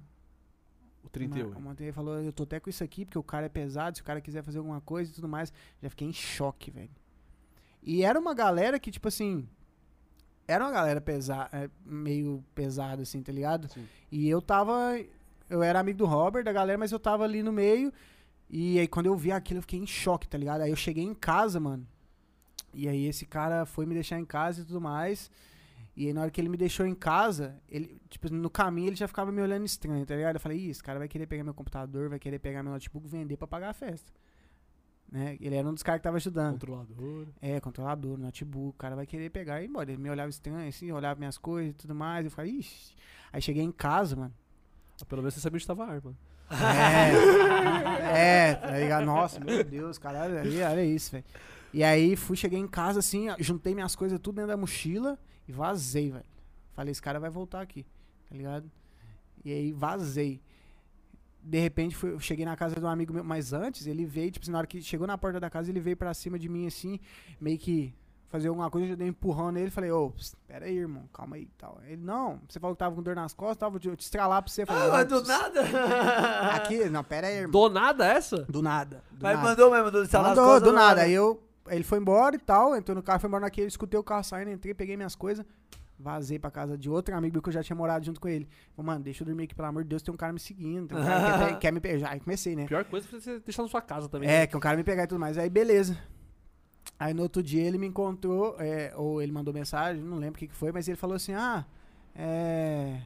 O 1.02 1.08
38. 1.08 1.56
o 1.56 1.60
Monteiro 1.60 1.92
falou, 1.92 2.20
eu 2.20 2.32
tô 2.32 2.44
até 2.44 2.60
com 2.60 2.70
isso 2.70 2.82
aqui, 2.82 3.04
porque 3.04 3.18
o 3.18 3.22
cara 3.22 3.46
é 3.46 3.48
pesado, 3.48 3.96
se 3.96 4.02
o 4.02 4.04
cara 4.04 4.20
quiser 4.20 4.42
fazer 4.42 4.58
alguma 4.58 4.80
coisa 4.80 5.10
e 5.10 5.14
tudo 5.14 5.28
mais. 5.28 5.52
Já 5.82 5.90
fiquei 5.90 6.06
em 6.08 6.12
choque, 6.12 6.70
velho. 6.70 6.90
E 7.82 8.02
era 8.04 8.18
uma 8.18 8.34
galera 8.34 8.78
que, 8.78 8.90
tipo 8.90 9.08
assim. 9.08 9.48
Era 10.48 10.64
uma 10.64 10.72
galera 10.72 11.00
pesa 11.00 11.48
é, 11.52 11.68
meio 11.84 12.44
pesada, 12.54 13.02
assim, 13.02 13.22
tá 13.22 13.32
ligado? 13.32 13.68
Sim. 13.72 13.86
E 14.10 14.28
eu 14.28 14.40
tava. 14.40 14.98
Eu 15.48 15.62
era 15.62 15.80
amigo 15.80 15.98
do 15.98 16.06
Robert, 16.06 16.44
da 16.44 16.52
galera, 16.52 16.78
mas 16.78 16.92
eu 16.92 16.98
tava 16.98 17.24
ali 17.24 17.42
no 17.42 17.52
meio. 17.52 17.92
E 18.48 18.78
aí, 18.78 18.86
quando 18.86 19.06
eu 19.06 19.16
vi 19.16 19.32
aquilo, 19.32 19.58
eu 19.58 19.62
fiquei 19.62 19.78
em 19.78 19.86
choque, 19.86 20.28
tá 20.28 20.38
ligado? 20.38 20.60
Aí 20.60 20.70
eu 20.70 20.76
cheguei 20.76 21.04
em 21.04 21.14
casa, 21.14 21.58
mano. 21.58 21.86
E 22.72 22.88
aí, 22.88 23.06
esse 23.06 23.26
cara 23.26 23.66
foi 23.66 23.86
me 23.86 23.94
deixar 23.94 24.18
em 24.18 24.24
casa 24.24 24.62
e 24.62 24.64
tudo 24.64 24.80
mais. 24.80 25.30
E 25.96 26.06
aí, 26.06 26.12
na 26.12 26.20
hora 26.20 26.30
que 26.30 26.40
ele 26.40 26.48
me 26.48 26.56
deixou 26.56 26.86
em 26.86 26.94
casa, 26.94 27.56
ele, 27.68 27.98
tipo, 28.10 28.32
no 28.32 28.50
caminho 28.50 28.88
ele 28.88 28.96
já 28.96 29.08
ficava 29.08 29.32
me 29.32 29.40
olhando 29.40 29.64
estranho, 29.64 30.04
tá 30.04 30.14
ligado? 30.14 30.36
Eu 30.36 30.40
falei, 30.40 30.58
Ih, 30.58 30.70
esse 30.70 30.82
cara 30.82 30.98
vai 30.98 31.08
querer 31.08 31.26
pegar 31.26 31.42
meu 31.42 31.54
computador, 31.54 32.10
vai 32.10 32.18
querer 32.18 32.38
pegar 32.38 32.62
meu 32.62 32.72
notebook, 32.72 33.08
vender 33.08 33.36
pra 33.38 33.46
pagar 33.46 33.70
a 33.70 33.72
festa. 33.72 34.12
Né? 35.10 35.36
Ele 35.40 35.54
era 35.54 35.68
um 35.68 35.72
dos 35.72 35.82
caras 35.82 36.00
que 36.00 36.04
tava 36.04 36.16
ajudando. 36.16 36.54
Controlador. 36.54 37.26
É, 37.40 37.60
controlador, 37.60 38.18
notebook, 38.18 38.70
o 38.70 38.78
cara 38.78 38.96
vai 38.96 39.06
querer 39.06 39.30
pegar 39.30 39.60
e 39.60 39.64
ir 39.64 39.68
embora. 39.68 39.90
Ele 39.90 40.02
me 40.02 40.10
olhava 40.10 40.28
estranho, 40.28 40.68
assim, 40.68 40.90
olhava 40.92 41.18
minhas 41.18 41.38
coisas 41.38 41.70
e 41.72 41.74
tudo 41.74 41.94
mais. 41.94 42.24
Eu 42.24 42.30
falei, 42.30 42.52
ixi. 42.52 42.94
Aí 43.32 43.40
cheguei 43.40 43.62
em 43.62 43.72
casa, 43.72 44.16
mano. 44.16 44.34
Ah, 45.00 45.04
pelo 45.04 45.22
menos 45.22 45.34
você 45.34 45.40
sabia 45.40 45.56
onde 45.56 45.66
tava 45.66 45.84
a 45.84 45.90
arma. 45.90 46.16
É, 48.08 48.50
é, 48.50 48.54
tá 48.54 48.78
ligado? 48.78 49.04
Nossa, 49.04 49.40
meu 49.40 49.64
Deus, 49.64 49.98
caralho, 49.98 50.38
aí, 50.38 50.62
olha 50.62 50.84
isso, 50.84 51.12
velho. 51.12 51.24
E 51.72 51.82
aí 51.82 52.16
fui, 52.16 52.36
cheguei 52.36 52.58
em 52.58 52.68
casa 52.68 53.00
assim, 53.00 53.26
juntei 53.38 53.74
minhas 53.74 53.94
coisas 53.96 54.18
tudo 54.18 54.36
dentro 54.36 54.48
da 54.48 54.56
mochila 54.56 55.18
e 55.46 55.52
vazei, 55.52 56.10
velho. 56.10 56.24
Falei, 56.72 56.92
esse 56.92 57.02
cara 57.02 57.18
vai 57.18 57.30
voltar 57.30 57.60
aqui, 57.60 57.84
tá 58.28 58.36
ligado? 58.36 58.70
E 59.44 59.52
aí 59.52 59.72
vazei. 59.72 60.40
De 61.48 61.60
repente 61.60 61.94
fui, 61.94 62.10
eu 62.12 62.18
cheguei 62.18 62.44
na 62.44 62.56
casa 62.56 62.74
de 62.74 62.84
um 62.84 62.88
amigo 62.88 63.12
meu, 63.14 63.22
mas 63.22 63.52
antes 63.52 63.86
ele 63.86 64.04
veio, 64.04 64.30
tipo, 64.32 64.44
assim, 64.44 64.50
na 64.50 64.58
hora 64.58 64.66
que 64.66 64.82
chegou 64.82 65.06
na 65.06 65.16
porta 65.16 65.38
da 65.38 65.48
casa, 65.48 65.70
ele 65.70 65.78
veio 65.78 65.96
pra 65.96 66.12
cima 66.12 66.36
de 66.38 66.48
mim 66.48 66.66
assim, 66.66 66.98
meio 67.40 67.56
que 67.56 67.94
fazer 68.28 68.48
alguma 68.48 68.68
coisa, 68.68 68.88
eu 68.88 68.96
dei 68.96 69.06
um 69.06 69.10
empurrão 69.10 69.52
nele, 69.52 69.70
falei, 69.70 69.90
ô, 69.92 70.10
pss, 70.10 70.34
pera 70.48 70.64
aí, 70.66 70.76
irmão, 70.76 71.04
calma 71.12 71.36
aí 71.36 71.42
e 71.42 71.50
tal. 71.56 71.80
Ele, 71.86 72.02
não, 72.02 72.40
você 72.48 72.58
falou 72.58 72.74
que 72.74 72.80
tava 72.80 72.96
com 72.96 73.00
dor 73.02 73.14
nas 73.14 73.32
costas, 73.32 73.58
tava, 73.58 73.78
eu 73.84 73.96
te 73.96 74.00
estralar 74.00 74.42
pra 74.42 74.50
você. 74.52 74.66
Falei, 74.66 74.82
Ah, 74.82 74.86
"Não, 74.86 74.92
mas 74.94 75.06
do 75.06 75.22
nada. 75.22 75.62
Aqui, 76.56 76.90
não, 76.90 77.04
pera 77.04 77.28
aí, 77.28 77.36
irmão. 77.36 77.52
Do 77.52 77.68
nada 77.72 78.04
essa? 78.06 78.38
Do 78.48 78.60
nada. 78.60 79.04
Do 79.12 79.22
Mas 79.22 79.36
nada. 79.36 79.48
mandou 79.48 79.70
mesmo, 79.70 79.84
mandou 79.84 80.02
instalar 80.02 80.32
as 80.32 80.36
Mandou, 80.36 80.50
coisas. 80.52 80.68
do 80.68 80.74
nada. 80.74 81.02
Aí 81.02 81.12
eu, 81.12 81.40
ele 81.68 81.84
foi 81.84 81.98
embora 81.98 82.34
e 82.34 82.38
tal, 82.40 82.76
entrou 82.76 82.96
no 82.96 83.02
carro, 83.02 83.20
foi 83.20 83.28
embora 83.28 83.42
naquele, 83.44 83.68
escutei 83.68 83.98
o 83.98 84.02
carro 84.02 84.24
saindo, 84.24 84.50
entrei, 84.50 84.74
peguei 84.74 84.96
minhas 84.96 85.14
coisas, 85.14 85.46
vazei 85.98 86.38
pra 86.38 86.50
casa 86.50 86.76
de 86.76 86.90
outro 86.90 87.14
amigo 87.14 87.34
meu 87.34 87.42
que 87.42 87.48
eu 87.48 87.52
já 87.52 87.62
tinha 87.62 87.76
morado 87.76 88.04
junto 88.04 88.20
com 88.20 88.28
ele. 88.28 88.48
Falei, 88.74 88.86
mano, 88.86 89.04
deixa 89.04 89.22
eu 89.22 89.26
dormir 89.26 89.44
aqui, 89.44 89.54
pelo 89.54 89.68
amor 89.68 89.82
de 89.82 89.88
Deus, 89.88 90.02
tem 90.02 90.12
um 90.12 90.16
cara 90.16 90.32
me 90.32 90.40
seguindo, 90.40 90.88
tem 90.88 90.98
um 90.98 91.02
cara 91.04 91.22
que 91.22 91.38
quer, 91.38 91.58
quer 91.60 91.72
me 91.72 91.80
pegar. 91.80 92.10
Aí 92.10 92.20
comecei, 92.20 92.54
né? 92.54 92.66
Pior 92.66 92.84
coisa 92.84 93.06
é 93.06 93.20
você 93.20 93.40
deixar 93.40 93.62
na 93.62 93.68
sua 93.68 93.80
casa 93.80 94.08
também. 94.08 94.28
É, 94.28 94.40
né? 94.40 94.46
que 94.46 94.56
um 94.56 94.60
cara 94.60 94.76
me 94.76 94.84
pegar 94.84 95.04
e 95.04 95.06
tudo 95.06 95.18
mais. 95.18 95.38
Aí, 95.38 95.48
beleza. 95.48 95.98
Aí 96.98 97.12
no 97.12 97.22
outro 97.22 97.42
dia 97.42 97.62
ele 97.62 97.78
me 97.78 97.86
encontrou, 97.86 98.56
é, 98.58 98.92
ou 98.96 99.20
ele 99.20 99.32
mandou 99.32 99.52
mensagem, 99.52 100.02
não 100.02 100.18
lembro 100.18 100.36
o 100.36 100.38
que, 100.38 100.48
que 100.48 100.54
foi, 100.54 100.72
mas 100.72 100.88
ele 100.88 100.96
falou 100.96 101.16
assim: 101.16 101.34
Ah, 101.34 101.66
é. 102.14 103.00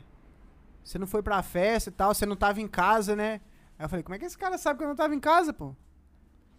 Você 0.84 0.98
não 0.98 1.06
foi 1.06 1.22
pra 1.22 1.42
festa 1.42 1.90
e 1.90 1.92
tal, 1.92 2.14
você 2.14 2.26
não 2.26 2.36
tava 2.36 2.60
em 2.60 2.68
casa, 2.68 3.16
né? 3.16 3.40
Aí 3.78 3.84
eu 3.84 3.88
falei: 3.88 4.02
Como 4.02 4.14
é 4.14 4.18
que 4.18 4.24
esse 4.24 4.38
cara 4.38 4.58
sabe 4.58 4.78
que 4.78 4.84
eu 4.84 4.88
não 4.88 4.96
tava 4.96 5.14
em 5.14 5.20
casa, 5.20 5.52
pô? 5.52 5.74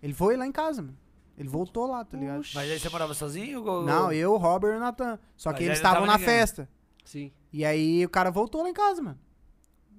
Ele 0.02 0.14
foi 0.14 0.36
lá 0.36 0.46
em 0.46 0.52
casa, 0.52 0.82
mano. 0.82 0.98
Ele 1.42 1.50
voltou 1.50 1.88
lá, 1.88 2.06
tá 2.06 2.16
ligado? 2.18 2.44
Mas 2.54 2.70
aí 2.72 2.80
você 2.80 2.88
morava 2.90 3.14
sozinho? 3.14 3.66
ou- 3.66 3.84
Não, 3.84 4.12
eu, 4.14 4.34
o 4.34 4.38
Robert 4.38 4.74
e 4.74 4.78
o 4.78 4.80
Natan. 4.80 5.18
Só 5.36 5.50
Mas 5.50 5.58
que 5.58 5.64
eles 5.66 5.78
estavam 5.78 6.06
na 6.06 6.14
ninguém. 6.14 6.28
festa. 6.28 6.70
Sim. 7.04 7.32
E 7.52 7.66
aí 7.66 8.06
o 8.06 8.10
cara 8.10 8.30
voltou 8.30 8.62
lá 8.64 8.70
em 8.70 8.74
casa, 8.74 9.02
mano. 9.02 9.18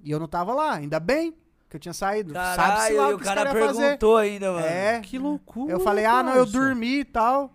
E 0.03 0.09
eu 0.09 0.19
não 0.19 0.27
tava 0.27 0.53
lá, 0.53 0.73
ainda 0.75 0.99
bem 0.99 1.33
que 1.69 1.75
eu 1.75 1.79
tinha 1.79 1.93
saído. 1.93 2.33
Sabe-se 2.33 2.93
lá 2.93 3.09
o 3.09 3.13
o 3.13 3.17
que 3.17 3.23
esse 3.23 3.33
cara 3.33 3.45
cara 3.45 3.59
ia 3.59 3.65
fazer. 3.67 3.81
perguntou 3.81 4.17
ainda, 4.17 4.51
mano. 4.53 4.65
É. 4.65 4.99
Que 5.01 5.17
loucura. 5.19 5.71
Eu 5.73 5.79
falei, 5.81 6.05
ah, 6.05 6.23
não, 6.23 6.33
eu 6.35 6.45
dormi 6.45 6.99
e 6.99 7.05
tal. 7.05 7.53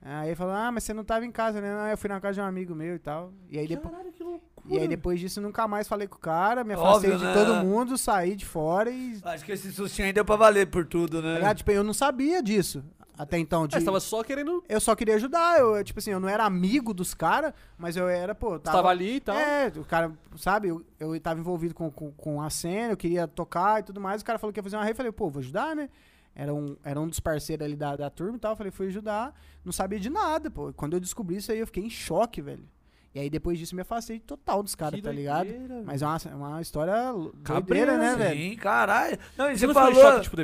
Aí 0.00 0.28
ele 0.28 0.36
falou, 0.36 0.54
ah, 0.54 0.70
mas 0.72 0.84
você 0.84 0.92
não 0.94 1.04
tava 1.04 1.24
em 1.26 1.30
casa, 1.30 1.60
né? 1.60 1.74
Não, 1.74 1.86
eu 1.88 1.98
fui 1.98 2.08
na 2.08 2.20
casa 2.20 2.34
de 2.34 2.40
um 2.40 2.44
amigo 2.44 2.74
meu 2.74 2.94
e 2.94 2.98
tal. 2.98 3.32
E 3.50 3.58
aí, 3.58 3.66
depois, 3.68 3.92
Caralho, 3.92 4.12
que 4.12 4.22
loucura. 4.22 4.74
e 4.74 4.78
aí 4.78 4.88
depois 4.88 5.20
disso 5.20 5.40
nunca 5.40 5.66
mais 5.68 5.86
falei 5.88 6.06
com 6.08 6.16
o 6.16 6.20
cara, 6.20 6.64
me 6.64 6.72
afastei 6.74 7.10
Óbvio, 7.12 7.18
de 7.18 7.24
né? 7.24 7.34
todo 7.34 7.64
mundo, 7.66 7.98
saí 7.98 8.34
de 8.36 8.46
fora 8.46 8.90
e. 8.90 9.18
Acho 9.24 9.44
que 9.44 9.52
esse 9.52 9.70
sustinho 9.72 10.06
aí 10.06 10.12
deu 10.12 10.24
pra 10.24 10.36
valer 10.36 10.66
por 10.68 10.86
tudo, 10.86 11.20
tá 11.20 11.28
né? 11.28 11.34
ligado? 11.34 11.56
Tipo, 11.58 11.70
eu 11.72 11.82
não 11.84 11.92
sabia 11.92 12.42
disso. 12.42 12.82
Até 13.18 13.36
então, 13.38 13.66
de, 13.66 13.74
É, 13.74 13.80
você 13.80 13.84
tava 13.84 13.98
só 14.00 14.22
querendo. 14.22 14.62
eu 14.68 14.80
só 14.80 14.94
queria 14.94 15.16
ajudar. 15.16 15.58
Eu, 15.58 15.82
tipo 15.82 15.98
assim, 15.98 16.10
eu 16.10 16.20
não 16.20 16.28
era 16.28 16.44
amigo 16.44 16.94
dos 16.94 17.14
caras, 17.14 17.52
mas 17.76 17.96
eu 17.96 18.08
era, 18.08 18.34
pô. 18.34 18.50
Você 18.52 18.60
tava 18.60 18.88
ali 18.88 19.16
e 19.16 19.20
tal. 19.20 19.36
É, 19.36 19.72
o 19.76 19.84
cara, 19.84 20.12
sabe, 20.36 20.68
eu, 20.68 20.84
eu 21.00 21.20
tava 21.20 21.40
envolvido 21.40 21.74
com, 21.74 21.90
com, 21.90 22.12
com 22.12 22.40
a 22.40 22.48
cena, 22.48 22.92
eu 22.92 22.96
queria 22.96 23.26
tocar 23.26 23.80
e 23.80 23.82
tudo 23.82 24.00
mais. 24.00 24.22
O 24.22 24.24
cara 24.24 24.38
falou 24.38 24.52
que 24.52 24.58
ia 24.60 24.62
fazer 24.62 24.76
uma 24.76 24.82
rave, 24.82 24.92
eu 24.92 24.96
falei, 24.96 25.12
pô, 25.12 25.28
vou 25.28 25.40
ajudar, 25.40 25.74
né? 25.74 25.90
Era 26.34 26.54
um, 26.54 26.76
era 26.84 27.00
um 27.00 27.08
dos 27.08 27.18
parceiros 27.18 27.64
ali 27.66 27.74
da, 27.74 27.96
da 27.96 28.08
turma 28.08 28.36
e 28.36 28.38
tal. 28.40 28.52
Eu 28.52 28.56
falei, 28.56 28.70
fui 28.70 28.86
ajudar, 28.86 29.34
não 29.64 29.72
sabia 29.72 29.98
de 29.98 30.08
nada, 30.08 30.48
pô. 30.48 30.72
Quando 30.72 30.92
eu 30.94 31.00
descobri 31.00 31.36
isso 31.36 31.50
aí, 31.50 31.58
eu 31.58 31.66
fiquei 31.66 31.82
em 31.84 31.90
choque, 31.90 32.40
velho. 32.40 32.64
E 33.12 33.18
aí 33.18 33.28
depois 33.28 33.58
disso 33.58 33.74
me 33.74 33.82
afastei 33.82 34.20
total 34.20 34.62
dos 34.62 34.76
caras, 34.76 35.00
tá 35.00 35.10
ligado? 35.10 35.48
Mas 35.84 36.02
é 36.02 36.06
uma, 36.06 36.18
é 36.30 36.34
uma 36.34 36.60
história 36.62 36.94
Cabreira, 37.42 37.92
doideira, 37.92 37.98
né, 37.98 38.12
sim. 38.12 38.18
velho? 38.18 38.50
Sim, 38.50 38.56
caralho. 38.56 39.18
Não, 39.36 39.50
e 39.50 39.54
Você 39.54 39.60
você 39.60 39.66
não 39.66 39.74
falou... 39.74 39.94
choque, 40.00 40.20
tipo, 40.22 40.36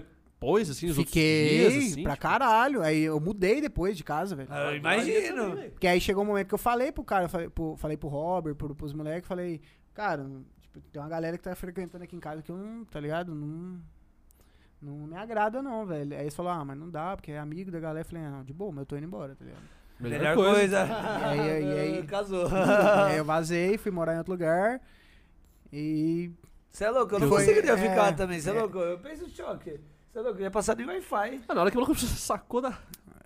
depois, 0.44 0.70
assim, 0.70 0.86
os 0.88 0.96
Fiquei 0.96 1.62
outros 1.64 1.74
dias, 1.80 1.92
assim? 1.92 2.02
pra 2.02 2.12
tipo? 2.12 2.22
caralho. 2.22 2.82
Aí 2.82 3.02
eu 3.02 3.18
mudei 3.18 3.60
depois 3.60 3.96
de 3.96 4.04
casa, 4.04 4.36
velho. 4.36 4.48
Ah, 4.50 4.70
Eu 4.70 4.76
imagino. 4.76 5.56
Porque 5.70 5.86
aí 5.86 6.00
chegou 6.00 6.22
um 6.22 6.26
momento 6.26 6.48
que 6.48 6.54
eu 6.54 6.58
falei 6.58 6.92
pro 6.92 7.02
cara, 7.02 7.24
eu 7.24 7.28
falei 7.28 7.48
pro, 7.48 7.76
falei 7.76 7.96
pro 7.96 8.08
Robert, 8.08 8.54
pro, 8.54 8.74
pros 8.74 8.92
moleques, 8.92 9.26
falei, 9.26 9.60
cara, 9.94 10.24
tipo, 10.60 10.80
tem 10.92 11.00
uma 11.00 11.08
galera 11.08 11.36
que 11.38 11.42
tá 11.44 11.54
frequentando 11.54 12.04
aqui 12.04 12.14
em 12.14 12.20
casa 12.20 12.42
que 12.42 12.50
eu 12.50 12.56
não, 12.56 12.84
tá 12.84 13.00
ligado? 13.00 13.34
Não. 13.34 13.80
Não 14.82 15.06
me 15.06 15.16
agrada, 15.16 15.62
não, 15.62 15.86
velho. 15.86 16.14
Aí 16.14 16.20
eles 16.24 16.34
falaram, 16.34 16.60
ah, 16.60 16.64
mas 16.66 16.78
não 16.78 16.90
dá, 16.90 17.16
porque 17.16 17.32
é 17.32 17.38
amigo 17.38 17.70
da 17.70 17.80
galera. 17.80 18.00
Eu 18.00 18.04
falei, 18.04 18.22
não, 18.24 18.44
de 18.44 18.52
boa, 18.52 18.70
mas 18.70 18.80
eu 18.80 18.86
tô 18.86 18.96
indo 18.96 19.06
embora, 19.06 19.34
tá 19.34 19.42
ligado? 19.44 19.62
Melhor 19.98 20.34
coisa. 20.36 20.86
E 20.86 21.40
aí, 21.40 21.64
e 21.64 21.78
aí- 21.78 22.02
Casou. 22.06 22.46
e 22.48 22.52
aí 23.12 23.16
eu 23.16 23.24
vazei, 23.24 23.78
fui 23.78 23.90
morar 23.90 24.14
em 24.14 24.18
outro 24.18 24.32
lugar. 24.32 24.80
E. 25.72 26.30
Você 26.68 26.84
é 26.84 26.90
louco, 26.90 27.14
eu 27.14 27.20
não 27.20 27.28
Foi- 27.28 27.38
conseguiria 27.38 27.72
é, 27.72 27.76
ficar 27.78 28.14
também. 28.14 28.40
Você 28.40 28.50
é 28.50 28.56
é. 28.56 28.60
louco, 28.60 28.78
eu 28.78 28.98
penso 28.98 29.24
em 29.24 29.28
choque. 29.30 29.80
Você 30.14 30.18
é 30.20 30.22
louco, 30.22 30.38
eu 30.38 30.42
ia 30.44 30.50
passar 30.50 30.76
nem 30.76 30.86
Wi-Fi. 30.86 31.40
Ah, 31.48 31.54
na 31.54 31.60
hora 31.62 31.70
que 31.72 31.76
o 31.76 31.80
maluco 31.80 31.98
sacou 31.98 32.60
da. 32.60 32.78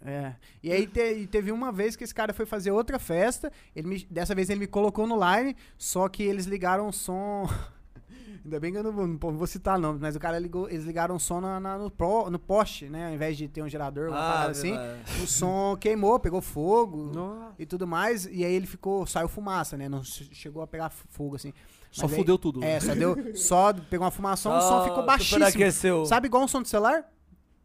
É. 0.03 0.35
E 0.63 0.73
aí 0.73 0.87
te- 0.87 1.19
e 1.19 1.27
teve 1.27 1.53
uma 1.53 1.71
vez 1.71 1.95
que 1.97 2.03
esse 2.03 2.15
cara 2.15 2.33
foi 2.33 2.47
fazer 2.47 2.71
outra 2.71 2.99
festa. 2.99 3.53
Ele 3.77 3.87
me- 3.89 4.07
dessa 4.11 4.35
vez 4.35 4.49
ele 4.49 4.61
me 4.61 4.67
colocou 4.67 5.07
no 5.07 5.17
line, 5.23 5.55
só 5.77 6.09
que 6.09 6.23
eles 6.23 6.47
ligaram 6.47 6.89
o 6.89 6.93
som. 6.93 7.47
Ainda 8.43 8.59
bem 8.59 8.73
que 8.73 8.79
eu 8.79 8.83
não 8.83 8.93
vou, 8.93 9.07
não 9.07 9.19
vou 9.37 9.47
citar 9.47 9.79
nomes, 9.79 10.01
mas 10.01 10.17
o 10.17 10.19
cara 10.21 10.39
ligou, 10.39 10.71
eles 10.71 10.85
ligaram 10.87 11.17
o 11.17 11.21
som 11.21 11.43
na, 11.43 11.61
na- 11.61 11.77
no, 11.77 11.91
pro- 11.91 12.31
no 12.31 12.39
poste, 12.39 12.89
né? 12.89 13.09
Ao 13.09 13.13
invés 13.13 13.37
de 13.37 13.49
ter 13.49 13.61
um 13.63 13.69
gerador, 13.69 14.09
uma 14.09 14.17
parada 14.17 14.53
assim. 14.53 14.73
O 15.23 15.27
som 15.27 15.77
queimou, 15.79 16.19
pegou 16.19 16.41
fogo 16.41 17.11
Nossa. 17.13 17.55
e 17.59 17.67
tudo 17.67 17.87
mais. 17.87 18.25
E 18.25 18.47
aí 18.47 18.53
ele 18.55 18.67
ficou, 18.67 19.05
saiu 19.07 19.29
fumaça, 19.29 19.77
né? 19.77 19.91
Não 19.91 20.03
che- 20.03 20.31
chegou 20.33 20.63
a 20.63 20.67
pegar 20.67 20.89
fogo, 20.89 21.37
assim. 21.37 21.53
Só 21.91 22.07
aí- 22.07 22.15
fudeu 22.15 22.39
tudo. 22.39 22.63
É, 22.63 22.79
só 22.81 22.95
deu. 22.95 23.37
Só 23.37 23.73
pegou 23.73 24.05
uma 24.05 24.11
fumação, 24.11 24.57
o 24.57 24.61
som 24.61 24.85
ficou 24.85 25.05
baixíssimo. 25.05 26.07
Sabe 26.07 26.27
igual 26.27 26.43
um 26.45 26.49
som 26.49 26.63
de 26.63 26.69
celular? 26.69 27.05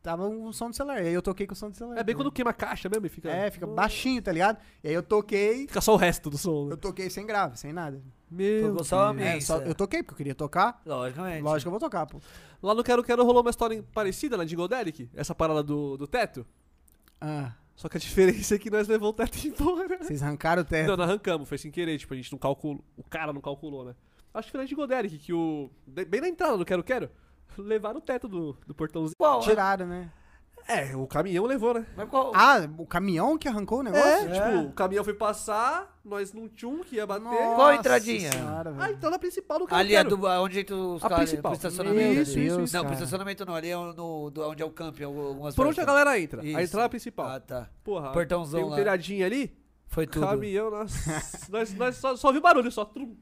Tava 0.01 0.27
um 0.27 0.51
som 0.51 0.69
de 0.69 0.75
celular. 0.75 1.01
E 1.01 1.07
aí 1.07 1.13
eu 1.13 1.21
toquei 1.21 1.47
com 1.47 1.53
o 1.53 1.55
som 1.55 1.69
de 1.69 1.77
celular. 1.77 1.97
É 1.97 2.03
bem 2.03 2.13
quando 2.13 2.29
queima 2.31 2.51
a 2.51 2.53
caixa 2.53 2.89
mesmo 2.89 3.05
e 3.05 3.09
fica. 3.09 3.29
é, 3.29 3.49
fica 3.49 3.65
baixinho, 3.65 4.21
tá 4.21 4.31
ligado? 4.33 4.57
E 4.83 4.89
aí 4.89 4.93
eu 4.93 5.01
toquei. 5.03 5.59
Fica 5.67 5.79
só 5.79 5.93
o 5.93 5.97
resto 5.97 6.29
do 6.29 6.37
som. 6.37 6.65
né? 6.65 6.73
Eu 6.73 6.77
toquei 6.77 7.09
sem 7.09 7.25
grave, 7.25 7.57
sem 7.57 7.71
nada. 7.71 8.01
Meu 8.29 8.69
Tocou 8.69 8.83
só 8.83 9.13
Deus. 9.13 9.25
É, 9.25 9.39
só- 9.39 9.59
eu 9.59 9.73
toquei 9.75 10.01
porque 10.03 10.13
eu 10.13 10.17
queria 10.17 10.35
tocar. 10.35 10.81
Logicamente. 10.85 11.41
Lógico 11.41 11.61
que 11.63 11.67
eu 11.67 11.71
vou 11.71 11.79
tocar, 11.79 12.05
pô. 12.05 12.19
Lá 12.61 12.73
no 12.73 12.83
Quero 12.83 13.01
Quero 13.03 13.23
rolou 13.23 13.41
uma 13.43 13.49
história 13.49 13.81
parecida 13.93 14.35
na 14.35 14.43
Jingle 14.43 14.67
Derek, 14.67 15.09
essa 15.13 15.33
parada 15.35 15.63
do, 15.63 15.95
do 15.95 16.05
teto. 16.07 16.45
Ah, 17.21 17.53
Só 17.75 17.87
que 17.87 17.95
a 17.95 17.99
diferença 17.99 18.55
é 18.55 18.59
que 18.59 18.69
nós 18.69 18.87
levou 18.89 19.11
o 19.11 19.13
teto 19.13 19.37
embora. 19.47 19.97
vocês 19.99 20.21
arrancaram 20.21 20.63
o 20.63 20.65
teto. 20.65 20.87
Não, 20.89 20.97
nós 20.97 21.09
arrancamos, 21.09 21.47
foi 21.47 21.57
sem 21.57 21.71
querer, 21.71 21.97
tipo, 21.97 22.13
a 22.13 22.17
gente 22.17 22.31
não 22.31 22.39
calculou. 22.39 22.83
O 22.97 23.03
cara 23.03 23.31
não 23.31 23.39
calculou, 23.39 23.85
né? 23.85 23.95
Acho 24.33 24.47
que 24.47 24.51
foi 24.51 24.61
na 24.61 24.65
Jingle 24.67 24.87
Derek 24.87 25.17
que 25.19 25.33
o. 25.33 25.69
de- 25.85 26.05
Bem 26.05 26.21
na 26.21 26.27
entrada 26.29 26.57
do 26.57 26.65
Quero 26.65 26.83
Quero, 26.83 27.09
levaram 27.57 27.99
o 27.99 28.01
teto 28.01 28.27
do, 28.27 28.57
do 28.65 28.73
portãozinho. 28.73 29.15
Qual? 29.17 29.39
Tiraram, 29.41 29.85
né? 29.85 30.11
É, 30.65 30.95
o 30.95 31.05
caminhão 31.05 31.43
levou, 31.45 31.73
né? 31.73 31.85
Mas 31.93 32.07
qual? 32.07 32.31
Ah, 32.33 32.59
o 32.77 32.85
caminhão 32.87 33.37
que 33.37 33.49
arrancou 33.49 33.79
o 33.79 33.83
negócio? 33.83 34.29
É, 34.29 34.31
tipo, 34.31 34.69
o 34.69 34.71
caminhão 34.71 35.03
foi 35.03 35.13
passar, 35.13 35.99
nós 36.05 36.31
não 36.31 36.47
tinha 36.47 36.69
um 36.71 36.79
que 36.85 36.95
ia 36.95 37.05
bater. 37.05 37.23
Nossa 37.25 37.55
Qual 37.55 37.67
a 37.67 37.75
entradinha? 37.75 38.31
senhora. 38.31 38.73
Ah, 38.79 38.89
então 38.89 39.09
na 39.11 39.19
principal 39.19 39.59
do 39.59 39.65
Quero 39.67 39.77
Ali 39.77 39.93
é 39.93 40.03
do, 40.05 40.25
onde 40.25 40.61
entra 40.61 40.73
os 40.73 41.03
A 41.03 41.09
caras, 41.09 41.29
principal. 41.29 41.51
pro 41.51 41.57
estacionamento. 41.57 42.21
Isso, 42.21 42.31
ali. 42.37 42.45
isso, 42.47 42.55
Não, 42.57 42.63
isso, 42.63 42.79
pro 42.81 42.93
estacionamento 42.93 43.45
não, 43.45 43.55
ali 43.55 43.69
é 43.71 43.75
no, 43.75 44.31
do, 44.31 44.49
onde 44.49 44.63
é 44.63 44.65
o 44.65 44.71
camping, 44.71 45.03
algumas 45.03 45.53
Por 45.53 45.67
onde 45.67 45.81
a 45.81 45.85
galera 45.85 46.17
entra? 46.17 46.41
Isso. 46.45 46.57
A 46.57 46.63
entrada 46.63 46.87
principal. 46.89 47.27
Ah, 47.27 47.39
tá. 47.41 47.69
Porra, 47.83 48.13
Portãozão 48.13 48.57
tem 48.61 48.65
um 48.65 48.71
lá. 48.71 48.77
telhadinho 48.77 49.25
ali, 49.25 49.53
Foi 49.87 50.07
tudo. 50.07 50.25
caminhão, 50.25 50.71
nossa. 50.71 50.95
nós, 51.51 51.73
nós 51.73 51.97
só, 51.97 52.15
só 52.15 52.31
viu 52.31 52.39
barulho, 52.39 52.71
só. 52.71 52.85
Trum. 52.85 53.17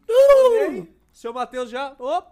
Seu 1.11 1.33
Matheus 1.33 1.69
já. 1.69 1.93
Ô, 1.99 2.23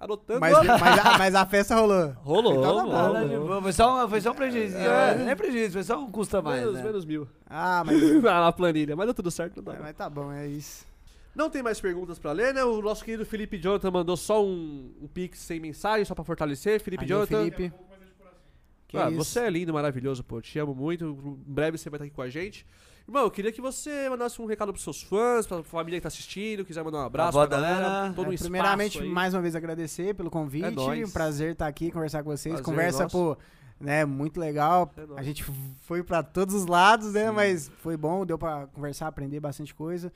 anotando. 0.00 0.40
Mas, 0.40 0.52
mas, 0.66 0.98
a, 1.06 1.18
mas 1.18 1.34
a 1.34 1.46
festa 1.46 1.74
rolou. 1.76 2.10
Rolou, 2.22 2.52
Então 2.52 2.62
tá 2.62 2.68
rolou, 2.68 2.86
bom, 2.86 2.96
Ah, 3.34 3.38
rolou. 3.38 3.62
Foi 3.62 3.72
só, 3.72 4.04
um- 4.04 4.08
foi 4.08 4.20
só 4.20 4.30
um 4.30 4.34
prejuízo. 4.34 4.76
É. 4.76 5.14
Não 5.18 5.28
é 5.28 5.34
prejuízo, 5.34 5.72
foi 5.74 5.82
só 5.82 5.98
um 5.98 6.10
custo 6.10 6.36
a 6.36 6.42
mais. 6.42 6.60
menos, 6.60 6.74
né? 6.76 6.82
menos 6.82 7.04
mil. 7.04 7.28
Ah, 7.46 7.82
mas, 7.84 8.00
Na 8.22 8.40
na 8.40 8.52
planilha, 8.52 8.94
mas 8.96 9.06
deu 9.06 9.14
tudo 9.14 9.30
certo. 9.30 9.56
Não, 9.62 9.72
dá. 9.72 9.78
mas 9.80 9.94
tá 9.96 10.08
bom, 10.08 10.32
é 10.32 10.46
isso. 10.46 10.84
não 11.34 11.50
tem 11.50 11.62
mais 11.62 11.80
perguntas 11.80 12.18
pra 12.18 12.32
ler, 12.32 12.54
né? 12.54 12.64
O 12.64 12.80
nosso 12.80 13.04
querido 13.04 13.24
Felipe 13.26 13.58
Jonathan 13.58 13.90
mandou 13.90 14.16
só 14.16 14.44
um, 14.44 14.92
um 15.02 15.06
pix 15.08 15.38
sem 15.40 15.58
mensagem, 15.60 16.04
só 16.04 16.14
pra 16.14 16.24
fortalecer. 16.24 16.80
Felipe 16.80 17.04
Valeu, 17.06 17.26
Jonathan. 17.26 17.50
Felipe. 17.50 17.72
Que 18.88 18.96
Ah, 18.96 19.10
você 19.10 19.40
é 19.40 19.50
lindo, 19.50 19.72
maravilhoso, 19.74 20.22
pô. 20.22 20.40
Te 20.40 20.56
amo 20.58 20.72
muito. 20.74 21.04
Em 21.04 21.52
breve 21.52 21.76
você 21.78 21.90
vai 21.90 21.98
estar 21.98 22.04
aqui 22.04 22.14
com 22.14 22.22
a 22.22 22.30
gente. 22.30 22.64
Irmão, 23.06 23.24
eu 23.24 23.30
queria 23.30 23.52
que 23.52 23.60
você 23.60 24.08
mandasse 24.08 24.40
um 24.40 24.46
recado 24.46 24.72
pros 24.72 24.82
seus 24.82 25.02
fãs, 25.02 25.46
pra 25.46 25.62
família 25.62 25.98
que 25.98 26.02
tá 26.02 26.08
assistindo, 26.08 26.64
quiser 26.64 26.82
mandar 26.82 26.98
um 26.98 27.06
abraço 27.06 27.32
pra 27.36 27.46
galera. 27.46 28.12
Todo 28.16 28.28
um 28.28 28.30
É, 28.30 28.34
espaço 28.34 28.50
primeiramente, 28.50 28.98
aí. 28.98 29.08
mais 29.08 29.34
uma 29.34 29.42
vez 29.42 29.54
agradecer 29.54 30.14
pelo 30.14 30.30
convite. 30.30 30.64
É 30.66 30.70
nóis. 30.70 31.08
um 31.08 31.12
prazer 31.12 31.52
estar 31.52 31.66
aqui, 31.66 31.90
conversar 31.90 32.22
com 32.22 32.30
vocês. 32.30 32.54
Prazer 32.54 32.64
Conversa, 32.64 33.02
nosso. 33.02 33.16
pô, 33.16 33.36
né, 33.78 34.06
muito 34.06 34.40
legal. 34.40 34.90
É 34.96 35.20
a 35.20 35.22
gente 35.22 35.44
foi 35.82 36.02
pra 36.02 36.22
todos 36.22 36.54
os 36.54 36.64
lados, 36.66 37.12
né? 37.12 37.30
Mas 37.30 37.70
foi 37.82 37.94
bom, 37.96 38.24
deu 38.24 38.38
pra 38.38 38.68
conversar, 38.68 39.06
aprender 39.08 39.38
bastante 39.38 39.74
coisa. 39.74 40.10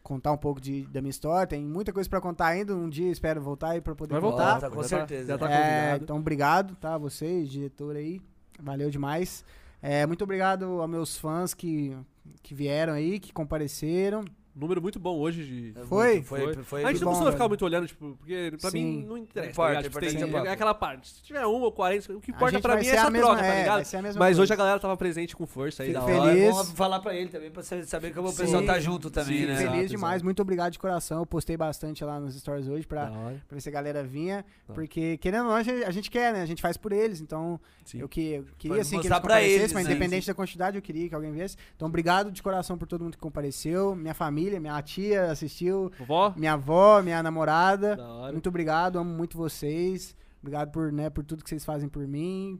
Contar 0.00 0.30
um 0.32 0.36
pouco 0.38 0.60
de, 0.60 0.86
da 0.86 1.00
minha 1.00 1.10
história. 1.10 1.46
Tem 1.48 1.64
muita 1.64 1.92
coisa 1.92 2.08
pra 2.08 2.20
contar 2.20 2.46
ainda. 2.46 2.74
Um 2.76 2.88
dia 2.88 3.10
espero 3.10 3.40
voltar 3.40 3.70
aí 3.70 3.80
pra 3.80 3.94
poder 3.94 4.12
Vai 4.12 4.20
voltar. 4.20 4.52
voltar, 4.52 4.60
Volta, 4.68 4.76
com 4.76 4.82
tá- 4.82 4.88
certeza. 4.88 5.26
Já 5.28 5.36
tá 5.38 5.50
É, 5.52 5.96
então, 6.00 6.16
obrigado, 6.16 6.76
tá? 6.76 6.96
Vocês, 6.96 7.50
diretor 7.50 7.96
aí. 7.96 8.20
Valeu 8.62 8.88
demais. 8.88 9.44
É, 9.82 10.06
muito 10.06 10.22
obrigado 10.24 10.64
aos 10.80 10.90
meus 10.90 11.16
fãs 11.18 11.54
que, 11.54 11.96
que 12.42 12.54
vieram 12.54 12.92
aí, 12.92 13.18
que 13.20 13.32
compareceram. 13.32 14.24
Número 14.60 14.80
muito 14.82 14.98
bom 15.00 15.18
hoje 15.18 15.44
de. 15.44 15.72
Foi? 15.86 16.22
Foi, 16.22 16.40
Foi. 16.54 16.62
foi. 16.62 16.84
a 16.84 16.88
gente 16.88 16.98
que 16.98 17.04
não 17.04 17.12
bom, 17.12 17.16
precisa 17.18 17.32
ficar 17.32 17.44
velho. 17.44 17.48
muito 17.48 17.64
olhando, 17.64 17.86
tipo, 17.88 18.16
porque 18.18 18.52
pra 18.60 18.70
Sim. 18.70 18.84
mim 18.84 19.04
não 19.06 19.16
interessa. 19.16 19.46
Não 19.46 19.52
importa, 19.52 19.72
tá 19.74 19.80
ligado? 19.80 19.82
Tipo, 19.84 20.30
tem- 20.30 20.40
é 20.46 20.46
é 20.46 20.52
aquela 20.52 20.74
parte. 20.74 21.08
Se 21.08 21.22
tiver 21.22 21.46
uma 21.46 21.64
ou 21.66 21.72
40, 21.72 22.12
o 22.12 22.20
que 22.20 22.30
importa 22.30 22.52
gente 22.52 22.62
pra 22.62 22.74
vai 22.74 22.82
mim 22.82 22.88
é 22.88 22.90
ser 22.90 22.96
a 22.96 23.00
essa 23.00 23.10
mesma- 23.10 23.26
troca, 23.28 23.42
tá 23.42 23.46
é, 23.48 23.58
ligado? 23.60 23.74
vai 23.76 23.84
ser 23.84 23.96
a 23.96 24.02
mesma 24.02 24.18
Mas 24.18 24.28
coisa. 24.28 24.42
hoje 24.42 24.52
a 24.52 24.56
galera 24.56 24.78
tava 24.78 24.96
presente 24.96 25.34
com 25.36 25.46
força 25.46 25.82
aí 25.82 25.88
Fico 25.88 26.00
da 26.00 26.06
feliz. 26.06 26.20
hora. 26.20 26.38
É 26.38 26.50
bom 26.50 26.64
falar 26.76 27.00
pra 27.00 27.14
ele 27.14 27.28
também, 27.30 27.50
pra 27.50 27.62
você 27.62 27.84
saber 27.84 28.12
como 28.14 28.28
o 28.28 28.32
Sim. 28.32 28.36
pessoal 28.38 28.62
tá 28.64 28.78
junto 28.78 29.10
também, 29.10 29.38
Sim, 29.40 29.46
né? 29.46 29.56
Feliz 29.56 29.72
Exato, 29.74 29.86
demais, 29.88 30.14
exato. 30.16 30.24
muito 30.24 30.42
obrigado 30.42 30.72
de 30.72 30.78
coração. 30.78 31.20
Eu 31.20 31.26
postei 31.26 31.56
bastante 31.56 32.04
lá 32.04 32.20
nos 32.20 32.34
stories 32.34 32.68
hoje 32.68 32.86
pra, 32.86 33.10
hora. 33.10 33.42
pra 33.48 33.54
ver 33.54 33.60
se 33.60 33.68
a 33.68 33.72
galera 33.72 34.02
vinha. 34.04 34.44
Tá. 34.66 34.74
Porque, 34.74 35.16
querendo 35.18 35.44
ou 35.44 35.50
não, 35.50 35.56
a 35.56 35.62
gente, 35.62 35.84
a 35.84 35.90
gente 35.90 36.10
quer, 36.10 36.32
né? 36.32 36.42
A 36.42 36.46
gente 36.46 36.60
faz 36.62 36.76
por 36.76 36.92
eles. 36.92 37.20
Então, 37.20 37.58
Sim. 37.84 38.00
eu, 38.00 38.08
que, 38.08 38.20
eu 38.34 38.44
queria 38.58 38.76
Pode 38.76 38.80
assim 38.80 38.90
que 38.90 38.96
mostrar 38.96 39.16
eles 39.16 39.20
pra 39.20 39.20
comparecessem, 39.20 39.58
eles, 39.60 39.72
mas 39.72 39.84
né? 39.86 39.90
independente 39.92 40.26
da 40.26 40.34
quantidade, 40.34 40.76
eu 40.76 40.82
queria 40.82 41.08
que 41.08 41.14
alguém 41.14 41.32
viesse. 41.32 41.56
Então, 41.76 41.86
obrigado 41.88 42.30
de 42.32 42.42
coração 42.42 42.76
por 42.76 42.86
todo 42.88 43.02
mundo 43.04 43.12
que 43.12 43.18
compareceu. 43.20 43.94
Minha 43.94 44.14
família, 44.14 44.49
minha 44.58 44.80
tia 44.82 45.30
assistiu, 45.30 45.92
Vovó? 45.98 46.32
minha 46.36 46.54
avó, 46.54 47.00
minha 47.02 47.22
namorada. 47.22 47.96
Muito 48.32 48.48
obrigado, 48.48 48.98
amo 48.98 49.10
muito 49.14 49.36
vocês. 49.36 50.16
Obrigado 50.40 50.70
por, 50.72 50.90
né, 50.90 51.10
por 51.10 51.22
tudo 51.22 51.44
que 51.44 51.50
vocês 51.50 51.64
fazem 51.64 51.88
por 51.88 52.06
mim, 52.08 52.58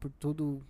por 0.00 0.10
tudo 0.12 0.62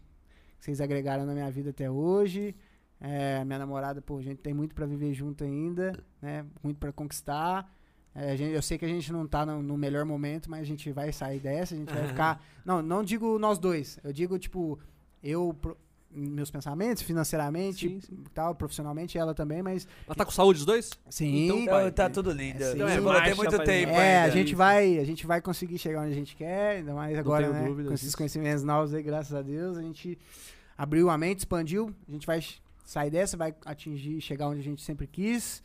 que 0.58 0.64
vocês 0.64 0.80
agregaram 0.80 1.24
na 1.24 1.32
minha 1.32 1.50
vida 1.50 1.70
até 1.70 1.88
hoje. 1.90 2.54
É, 3.00 3.44
minha 3.44 3.60
namorada, 3.60 4.02
pô, 4.02 4.18
a 4.18 4.22
gente 4.22 4.38
tem 4.38 4.52
muito 4.52 4.74
pra 4.74 4.84
viver 4.84 5.14
junto 5.14 5.44
ainda, 5.44 5.92
né? 6.20 6.44
Muito 6.62 6.78
pra 6.78 6.92
conquistar. 6.92 7.72
É, 8.12 8.36
gente- 8.36 8.52
eu 8.52 8.60
sei 8.62 8.76
que 8.76 8.84
a 8.84 8.88
gente 8.88 9.12
não 9.12 9.24
tá 9.24 9.46
no, 9.46 9.62
no 9.62 9.76
melhor 9.76 10.04
momento, 10.04 10.50
mas 10.50 10.62
a 10.62 10.64
gente 10.64 10.90
vai 10.90 11.12
sair 11.12 11.38
dessa, 11.38 11.76
a 11.76 11.78
gente 11.78 11.94
vai 11.94 12.08
ficar. 12.08 12.44
Não, 12.64 12.82
não 12.82 13.04
digo 13.04 13.38
nós 13.38 13.56
dois. 13.60 14.00
Eu 14.02 14.12
digo, 14.12 14.36
tipo, 14.36 14.76
eu. 15.22 15.54
pro- 15.54 15.76
Meus 16.10 16.50
pensamentos, 16.50 17.02
financeiramente 17.02 17.86
Sim, 18.00 18.18
e 18.24 18.30
tal, 18.30 18.54
profissionalmente, 18.54 19.18
ela 19.18 19.34
também, 19.34 19.62
mas. 19.62 19.86
Ela 20.06 20.14
tá 20.14 20.24
com 20.24 20.30
saúde 20.30 20.60
os 20.60 20.64
dois? 20.66 20.90
Sim, 21.10 21.44
Então, 21.44 21.58
Então, 21.58 21.74
pai, 21.74 21.90
tá 21.92 22.08
tudo 22.08 22.30
lindo. 22.32 22.62
é, 22.62 22.72
sim. 22.72 22.78
Você 22.78 22.82
É 22.96 23.00
marcha, 23.00 23.34
muito 23.34 23.58
tempo 23.58 23.92
É, 23.92 24.16
ainda. 24.22 24.32
a 24.32 24.36
gente 24.36 24.54
vai, 24.54 24.98
a 24.98 25.04
gente 25.04 25.26
vai 25.26 25.40
conseguir 25.42 25.76
chegar 25.78 26.00
onde 26.00 26.12
a 26.12 26.14
gente 26.14 26.34
quer, 26.34 26.78
ainda 26.78 26.94
mais 26.94 27.16
agora, 27.18 27.50
né? 27.50 27.68
Com 27.68 27.80
esses 27.92 28.00
disso. 28.06 28.16
conhecimentos 28.16 28.64
novos 28.64 28.94
aí, 28.94 29.02
graças 29.02 29.34
a 29.34 29.42
Deus, 29.42 29.76
a 29.76 29.82
gente 29.82 30.18
abriu 30.78 31.10
a 31.10 31.18
mente, 31.18 31.40
expandiu, 31.40 31.94
a 32.08 32.12
gente 32.12 32.26
vai 32.26 32.42
sair 32.84 33.10
dessa, 33.10 33.36
vai 33.36 33.54
atingir, 33.66 34.20
chegar 34.22 34.48
onde 34.48 34.60
a 34.60 34.64
gente 34.64 34.82
sempre 34.82 35.06
quis. 35.06 35.62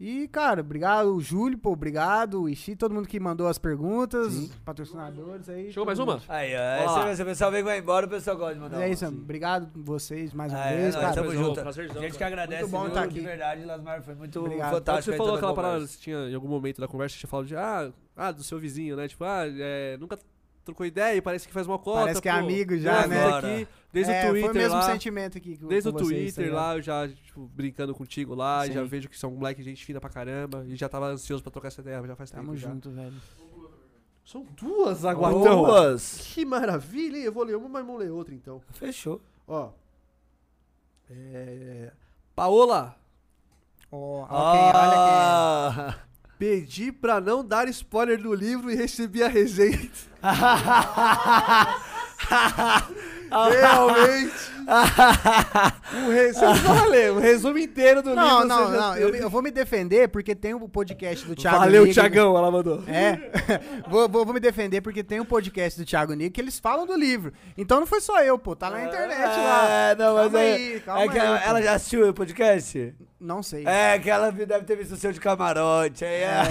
E, 0.00 0.28
cara, 0.28 0.60
obrigado, 0.60 1.12
o 1.12 1.20
Júlio, 1.20 1.58
pô, 1.58 1.72
obrigado, 1.72 2.42
o 2.42 2.48
Ixi, 2.48 2.76
todo 2.76 2.94
mundo 2.94 3.08
que 3.08 3.18
mandou 3.18 3.48
as 3.48 3.58
perguntas, 3.58 4.32
Sim. 4.32 4.44
os 4.44 4.54
patrocinadores 4.60 5.48
aí. 5.48 5.72
Chegou 5.72 5.84
todo 5.84 5.86
mais 5.86 5.98
uma? 5.98 6.12
mundo. 6.14 6.22
Aí, 6.28 6.52
ó. 6.54 6.82
Olá. 6.92 7.04
Aí, 7.06 7.16
se 7.16 7.22
o 7.22 7.26
pessoal 7.26 7.50
vem 7.50 7.60
e 7.60 7.62
vai 7.64 7.78
embora, 7.80 8.06
o 8.06 8.08
pessoal 8.08 8.36
gosta 8.36 8.54
de 8.54 8.60
mandar 8.60 8.76
é 8.76 8.86
uma. 8.86 8.88
isso, 8.94 9.06
obrigado 9.08 9.68
vocês 9.74 10.32
mais 10.32 10.52
uma 10.52 10.62
Ah, 10.62 10.70
é, 10.70 10.76
vez, 10.76 10.94
nós 10.94 11.02
cara. 11.02 11.14
tamo 11.16 11.32
junto. 11.32 11.60
prazerzão, 11.60 11.96
A 11.98 12.04
gente 12.04 12.16
que 12.16 12.22
agradece 12.22 12.62
Muito 12.62 12.70
bom 12.72 12.84
viu, 12.84 12.92
tá 12.94 13.00
de 13.00 13.06
aqui. 13.08 13.20
verdade, 13.26 13.64
Lasmar, 13.64 14.02
foi 14.02 14.14
muito 14.14 14.38
Obrigado. 14.38 14.70
Fantástico. 14.74 15.04
você 15.06 15.10
aí 15.10 15.16
falou 15.18 15.34
aquela 15.34 15.54
parada, 15.54 15.74
conversa. 15.74 15.92
você 15.94 16.00
tinha 16.00 16.28
em 16.30 16.34
algum 16.36 16.48
momento 16.48 16.80
da 16.80 16.86
conversa, 16.86 17.14
você 17.14 17.18
tinha 17.20 17.30
falado 17.30 17.46
de, 17.46 17.56
ah, 17.56 17.92
ah, 18.16 18.30
do 18.30 18.44
seu 18.44 18.58
vizinho, 18.60 18.94
né? 18.94 19.08
Tipo, 19.08 19.24
ah, 19.24 19.42
é, 19.48 19.96
nunca 19.98 20.16
trocou 20.68 20.84
ideia 20.86 21.16
e 21.16 21.20
parece 21.20 21.46
que 21.46 21.52
faz 21.52 21.66
uma 21.66 21.78
cota. 21.78 22.00
Parece 22.00 22.22
que 22.22 22.28
é 22.28 22.32
pô, 22.32 22.38
amigo 22.38 22.76
já, 22.78 23.06
né? 23.06 23.24
Agora. 23.24 23.54
Aqui, 23.54 23.68
desde 23.92 24.12
É, 24.12 24.26
o 24.26 24.30
Twitter 24.30 24.50
Foi 24.50 24.50
o 24.60 24.62
mesmo 24.62 24.74
lá. 24.78 24.82
sentimento 24.82 25.38
aqui 25.38 25.56
com 25.56 25.66
Desde 25.66 25.88
o 25.88 25.92
com 25.92 25.98
vocês, 25.98 26.34
tá 26.34 26.42
Twitter 26.42 26.54
lá, 26.54 26.76
eu 26.76 26.82
já, 26.82 27.08
tipo, 27.08 27.46
brincando 27.54 27.94
contigo 27.94 28.34
lá, 28.34 28.66
Sim. 28.66 28.72
já 28.72 28.82
vejo 28.84 29.08
que 29.08 29.18
são 29.18 29.32
um 29.32 29.36
moleque 29.36 29.62
gente 29.62 29.84
fina 29.84 30.00
pra 30.00 30.10
caramba, 30.10 30.64
e 30.68 30.76
já 30.76 30.88
tava 30.88 31.06
ansioso 31.08 31.42
pra 31.42 31.50
trocar 31.50 31.68
essa 31.68 31.80
ideia, 31.80 32.02
já 32.06 32.14
faz 32.16 32.30
Tamo 32.30 32.42
tempo 32.52 32.56
já. 32.56 32.68
junto, 32.68 32.90
velho. 32.90 33.14
São 34.24 34.46
duas, 34.60 35.00
Duas. 35.02 36.18
Que 36.34 36.44
maravilha, 36.44 37.16
hein? 37.16 37.24
Eu 37.24 37.32
vou 37.32 37.44
ler 37.44 37.56
uma, 37.56 37.68
mas 37.68 37.84
vamos 37.86 38.00
ler 38.00 38.10
outra 38.10 38.34
então. 38.34 38.60
Fechou. 38.72 39.22
Ó. 39.46 39.70
É... 41.10 41.90
Paola, 42.36 42.94
Ó, 43.90 44.26
ó 44.28 44.52
quem, 44.52 44.60
olha 44.60 44.74
Ah. 44.74 45.98
Pedi 46.38 46.92
pra 46.92 47.20
não 47.20 47.44
dar 47.44 47.68
spoiler 47.68 48.22
do 48.22 48.32
livro 48.32 48.70
e 48.70 48.74
recebi 48.74 49.22
a 49.22 49.28
resenha. 49.28 49.90
Realmente. 53.30 54.57
um, 55.94 56.10
re... 56.10 56.32
Você 56.32 56.44
não 56.44 56.54
vai 56.54 56.88
ler, 56.88 57.12
um 57.12 57.18
resumo 57.18 57.58
inteiro 57.58 58.02
do 58.02 58.14
Não, 58.14 58.42
livro. 58.42 58.46
não, 58.48 58.70
já 58.72 58.80
não. 58.80 58.96
Eu, 58.96 59.14
eu 59.14 59.30
vou 59.30 59.40
me 59.42 59.50
defender 59.50 60.08
porque 60.08 60.34
tem 60.34 60.54
o 60.54 60.68
podcast 60.68 61.26
do 61.26 61.34
Thiago 61.34 61.58
Valeu, 61.58 61.82
Nick- 61.84 61.94
Thiagão, 61.94 62.36
ela 62.36 62.50
mandou. 62.50 62.82
É. 62.86 63.18
vou, 63.88 64.08
vou, 64.08 64.24
vou 64.24 64.34
me 64.34 64.40
defender 64.40 64.80
porque 64.80 65.02
tem 65.02 65.20
um 65.20 65.24
podcast 65.24 65.78
do 65.78 65.86
Thiago 65.86 66.12
Nico 66.14 66.34
que 66.34 66.40
eles 66.40 66.58
falam 66.58 66.86
do 66.86 66.94
livro. 66.96 67.32
Então 67.56 67.80
não 67.80 67.86
foi 67.86 68.00
só 68.00 68.22
eu, 68.22 68.38
pô. 68.38 68.54
Tá 68.54 68.68
na 68.70 68.84
internet 68.84 69.18
lá. 69.36 69.68
É, 69.68 69.94
não, 69.94 70.14
mas 70.14 70.32
Calma 70.32 70.40
é. 70.42 70.52
aí, 70.54 70.80
calma 70.80 71.02
é 71.02 71.08
que 71.08 71.18
aí, 71.18 71.42
ela, 71.44 71.62
já 71.62 71.72
assistiu 71.74 72.08
o 72.08 72.14
podcast? 72.14 72.94
Não 73.20 73.42
sei. 73.42 73.66
É, 73.66 73.98
que 73.98 74.08
ela 74.08 74.30
deve 74.30 74.64
ter 74.64 74.76
visto 74.76 74.92
o 74.92 74.96
seu 74.96 75.12
de 75.12 75.18
camarote. 75.20 76.04
Aí 76.04 76.22
é. 76.22 76.42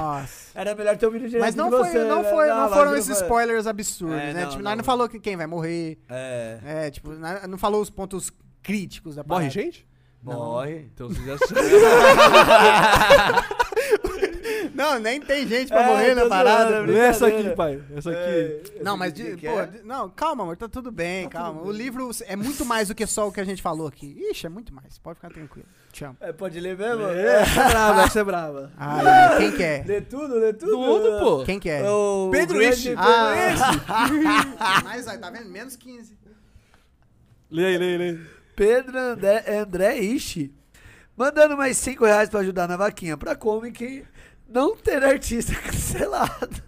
Nossa. 0.00 0.42
Era 0.54 0.74
melhor 0.74 0.96
ter 0.98 1.06
um 1.06 1.10
vídeo 1.10 1.28
direto 1.28 1.44
Mas 1.46 1.54
não, 1.54 1.70
foi, 1.70 1.88
você, 1.88 2.04
não, 2.04 2.22
né? 2.22 2.30
foi, 2.30 2.46
não 2.46 2.56
lógico 2.56 2.74
foram 2.76 2.96
esses 2.96 3.16
spoilers 3.22 3.66
absurdos, 3.66 4.18
É, 4.18 4.32
né? 4.34 4.42
não, 4.42 4.50
tipo, 4.50 4.62
não. 4.62 4.70
nós 4.70 4.76
não 4.76 4.84
falou 4.84 5.08
que 5.08 5.18
quem 5.18 5.34
vai 5.34 5.46
morrer. 5.46 5.98
É. 6.10 6.58
É, 6.64 6.90
tipo, 6.90 7.10
não 7.48 7.58
falou 7.58 7.80
os 7.80 7.90
pontos 7.90 8.30
críticos 8.62 9.16
da 9.16 9.22
Morre 9.22 9.46
parada. 9.46 9.50
gente? 9.50 9.86
Morre. 10.22 10.88
Então 10.94 11.08
você 11.08 11.20
já 11.24 11.36
Não, 14.74 14.98
nem 14.98 15.20
tem 15.20 15.46
gente 15.46 15.68
pra 15.68 15.82
É, 15.82 15.86
morrer 15.86 16.14
na 16.14 16.26
parada. 16.26 16.70
zoando, 16.70 16.92
Lê 16.92 16.98
essa 16.98 17.26
aqui, 17.26 17.50
pai. 17.50 17.82
Essa 17.94 18.10
aqui. 18.10 18.20
É, 18.20 18.62
Não, 18.82 18.96
mas, 18.96 19.12
de- 19.12 19.36
pô, 19.36 19.60
é? 19.60 19.66
de- 19.66 19.82
não, 19.82 20.08
calma, 20.08 20.44
amor, 20.44 20.56
tá 20.56 20.68
tudo 20.68 20.90
bem, 20.90 21.28
calma. 21.28 21.62
O 21.62 21.70
livro 21.70 22.10
é 22.26 22.34
muito 22.36 22.64
mais 22.64 22.88
do 22.88 22.94
que 22.94 23.06
só 23.06 23.28
o 23.28 23.32
que 23.32 23.40
a 23.40 23.44
gente 23.44 23.60
falou 23.60 23.86
aqui. 23.86 24.16
Ixi, 24.30 24.46
é 24.46 24.48
muito 24.48 24.72
mais. 24.72 24.98
Pode 24.98 25.16
ficar 25.16 25.30
tranquilo. 25.30 25.66
Te 25.92 26.04
amo. 26.04 26.16
É, 26.20 26.32
pode 26.32 26.58
ler 26.58 26.76
mesmo? 26.76 27.04
É, 27.06 27.42
essa 27.42 27.60
é 27.60 27.68
brava, 27.68 28.02
essa 28.02 28.20
é 28.20 28.24
brava. 28.24 28.72
Ai, 28.76 29.36
quem 29.38 29.52
quer? 29.52 29.86
Lê 29.86 30.00
tudo, 30.00 30.34
lê 30.38 30.52
tudo. 30.54 30.72
Tudo, 30.72 31.18
pô. 31.18 31.44
Quem 31.44 31.60
quer? 31.60 31.84
O 31.88 32.30
Pedro 32.32 32.62
Ishi. 32.62 32.88
Pedro 32.90 33.04
Ah, 33.04 34.80
mas 34.84 35.06
aí, 35.06 35.18
tá 35.18 35.30
vendo? 35.30 35.50
Menos 35.50 35.76
15. 35.76 36.16
Aí, 37.52 37.78
lê 37.78 37.96
aí. 37.96 38.20
Pedro 38.56 38.98
André, 38.98 39.44
André 39.60 39.98
Ishi. 39.98 40.52
Mandando 41.16 41.56
mais 41.56 41.76
5 41.76 42.04
reais 42.04 42.28
pra 42.28 42.40
ajudar 42.40 42.66
na 42.66 42.76
vaquinha 42.76 43.16
pra 43.16 43.36
Comic 43.36 44.04
não 44.48 44.76
ter 44.76 45.02
artista 45.04 45.54
cancelado. 45.60 46.62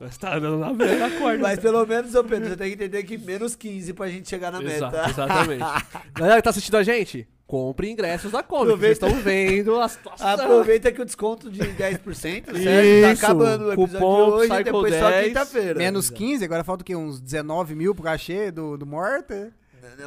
Você 0.00 0.18
tá 0.18 0.36
andando 0.36 0.56
na, 0.58 0.72
na 0.72 1.10
corda. 1.18 1.38
Mas 1.38 1.58
pelo 1.58 1.84
menos, 1.86 2.14
ô 2.14 2.24
Pedro, 2.24 2.48
você 2.48 2.56
tem 2.56 2.68
que 2.68 2.74
entender 2.74 3.02
que 3.02 3.18
menos 3.18 3.54
15 3.54 3.92
pra 3.92 4.08
gente 4.08 4.28
chegar 4.28 4.50
na 4.50 4.62
Exato, 4.62 4.96
meta. 4.96 5.10
exatamente. 5.10 5.64
Galera 6.16 6.36
que 6.36 6.42
tá 6.42 6.50
assistindo 6.50 6.76
a 6.78 6.82
gente, 6.82 7.28
compre 7.46 7.90
ingressos 7.90 8.32
da 8.32 8.42
Comic. 8.42 8.78
Vocês 8.78 8.92
estão 8.92 9.10
vendo 9.20 9.78
a 9.78 9.88
situação. 9.88 10.26
Aproveita 10.26 10.90
que 10.90 11.02
o 11.02 11.04
desconto 11.04 11.50
de 11.50 11.60
10%, 11.60 12.14
certo? 12.14 12.56
Isso, 12.56 13.20
tá 13.20 13.26
acabando 13.26 13.66
o 13.66 13.72
episódio 13.74 13.98
cupom 13.98 14.24
de 14.24 14.30
hoje, 14.32 14.48
Psycho 14.48 14.64
depois 14.64 14.94
só 14.94 15.10
10, 15.10 15.26
quinta-feira. 15.28 15.78
Menos 15.78 16.08
15, 16.08 16.44
agora 16.46 16.64
falta 16.64 16.82
o 16.82 16.84
quê? 16.86 16.96
Uns 16.96 17.20
19 17.20 17.74
mil 17.74 17.94
pro 17.94 18.04
cachê 18.04 18.50
do, 18.50 18.78
do 18.78 18.86
Morta? 18.86 19.52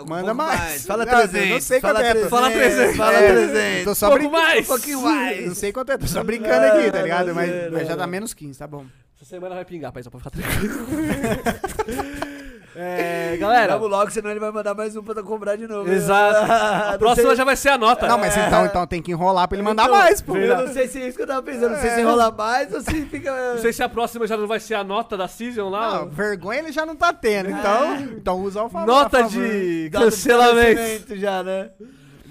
Um 0.02 0.06
Manda 0.06 0.22
pouco 0.34 0.36
mais. 0.36 0.86
Fala 0.86 1.06
Não, 1.06 1.14
eu 1.14 1.28
300. 1.30 1.50
não 1.50 1.62
sei 1.62 1.80
fala 1.80 1.94
quanto 2.00 2.06
é, 2.06 2.12
300. 2.14 2.30
fala 2.30 2.52
300. 2.52 2.96
Fala 2.98 3.14
É, 3.18 3.32
300. 3.48 3.84
Tô 3.84 3.96
só 3.96 4.08
Pouco 4.08 4.22
brincando. 4.24 4.44
mais. 4.44 4.60
Um 4.66 4.68
pouquinho 4.68 5.02
mais. 5.02 5.48
Não 5.48 5.56
sei 5.56 5.72
quanto 5.72 5.92
é, 5.92 5.98
tô 5.98 6.08
só 6.08 6.24
brincando 6.24 6.66
aqui, 6.66 6.92
tá 6.92 7.00
É, 7.00 7.02
ligado? 7.04 7.36
Mas, 7.36 7.72
mas 7.72 7.88
já 7.88 7.96
tá 7.96 8.08
menos 8.08 8.34
15, 8.34 8.58
tá 8.58 8.66
bom. 8.68 8.86
Essa 9.24 9.36
semana 9.36 9.56
vai 9.56 9.64
pingar, 9.64 9.90
paizão, 9.94 10.12
pode 10.12 10.22
ficar 10.22 10.36
tranquilo. 10.36 10.86
é, 12.76 13.38
galera. 13.38 13.78
Vamos 13.78 13.90
logo, 13.90 14.12
senão 14.12 14.30
ele 14.30 14.40
vai 14.42 14.52
mandar 14.52 14.76
mais 14.76 14.98
um 14.98 15.02
pra 15.02 15.24
cobrar 15.24 15.56
de 15.56 15.66
novo. 15.66 15.90
Exato. 15.90 16.40
A 16.52 16.92
Não 16.92 17.00
próxima 17.00 17.30
sei- 17.30 17.38
já 17.38 17.46
vai 17.46 17.56
ser 17.56 17.70
a 17.70 17.78
nota. 17.78 18.06
Não, 18.06 18.18
mas 18.18 18.36
então, 18.36 18.66
então 18.66 18.86
tem 18.86 19.02
que 19.02 19.12
enrolar 19.14 19.48
pra 19.48 19.56
ele 19.56 19.64
mandar 19.64 19.84
Então, 19.86 19.96
mais, 19.96 20.20
pô. 20.20 20.36
Eu 20.36 20.66
não 20.66 20.74
sei 20.74 20.90
se 20.90 21.02
é 21.02 21.08
isso 21.08 21.16
que 21.16 21.24
eu 21.24 21.28
tava 21.28 21.42
pensando. 21.42 21.70
Não 21.72 21.80
sei 21.80 21.92
se 21.92 22.02
enrola 22.02 22.32
mais 22.32 22.74
ou 22.74 22.82
se 22.82 23.06
fica. 23.06 23.54
Não 23.54 23.62
sei 23.62 23.72
se 23.72 23.82
a 23.82 23.88
próxima 23.88 24.28
já 24.28 24.36
não 24.36 24.46
vai 24.46 24.60
ser 24.60 24.74
a 24.76 24.84
nota 24.84 25.16
da 25.16 25.30
season 25.30 25.70
lá. 25.70 26.00
Não, 26.00 26.10
vergonha 26.10 26.60
ele 26.60 26.74
já 26.74 26.86
não 26.86 26.98
tá 26.98 27.14
tendo, 27.14 27.50
então, 27.50 27.96
então 28.18 28.42
usa 28.42 28.62
o 28.62 28.70
favor. 28.70 28.86
nota 28.88 29.20
a 29.20 29.24
favor. 29.24 29.42
de 29.42 29.88
Data 29.90 30.06
de 30.06 30.12
cancelamento. 30.12 30.76
falecimento 30.82 31.16
já, 31.16 31.42
né? 31.44 31.70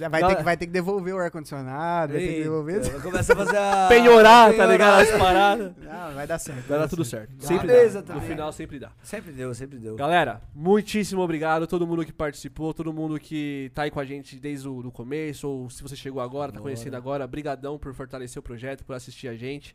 Vai 0.09 0.23
ter, 0.27 0.37
que, 0.37 0.43
vai 0.43 0.57
ter 0.57 0.67
que 0.67 0.73
devolver 0.73 1.15
o 1.15 1.19
ar-condicionado, 1.19 2.13
vai 2.13 2.23
ter 2.23 2.35
que 2.35 2.43
devolver. 2.43 3.03
Começa 3.03 3.33
a 3.33 3.37
fazer 3.37 3.57
a. 3.57 3.87
Penhorar, 3.91 4.55
tá 4.55 4.67
ligado? 4.67 5.03
As 5.03 5.11
paradas. 5.19 5.73
Não, 5.77 6.15
vai 6.15 6.27
dar 6.27 6.39
certo. 6.39 6.69
Vai 6.69 6.79
dar 6.79 6.89
tudo 6.89 7.05
certo. 7.05 7.33
Dá 7.35 7.47
Sempre 7.47 7.67
mesa 7.67 8.03
dá. 8.03 8.15
No 8.15 8.21
também. 8.21 8.29
final 8.37 8.53
sempre 8.53 8.79
dá. 8.79 8.91
Sempre 9.03 9.33
deu, 9.33 9.55
sempre 9.55 9.79
deu. 9.79 9.97
Galera, 9.97 10.43
muitíssimo 10.55 11.21
obrigado 11.23 11.65
a 11.65 11.67
todo 11.67 11.87
mundo 11.87 12.05
que 12.05 12.13
participou, 12.13 12.73
todo 12.73 12.93
mundo 12.93 13.19
que 13.19 13.71
tá 13.75 13.83
aí 13.83 13.91
com 13.91 14.01
a 14.01 14.05
gente 14.05 14.37
desde 14.37 14.69
o 14.69 14.91
começo, 14.91 15.49
ou 15.49 15.71
se 15.71 15.83
você 15.83 15.97
chegou 15.97 16.21
agora, 16.21 16.53
tá 16.53 16.61
conhecendo 16.61 16.97
agora, 16.97 17.27
brigadão 17.27 17.79
por 17.79 17.95
fortalecer 17.95 18.39
o 18.41 18.43
projeto, 18.43 18.85
por 18.85 18.95
assistir 18.95 19.29
a 19.29 19.35
gente. 19.35 19.75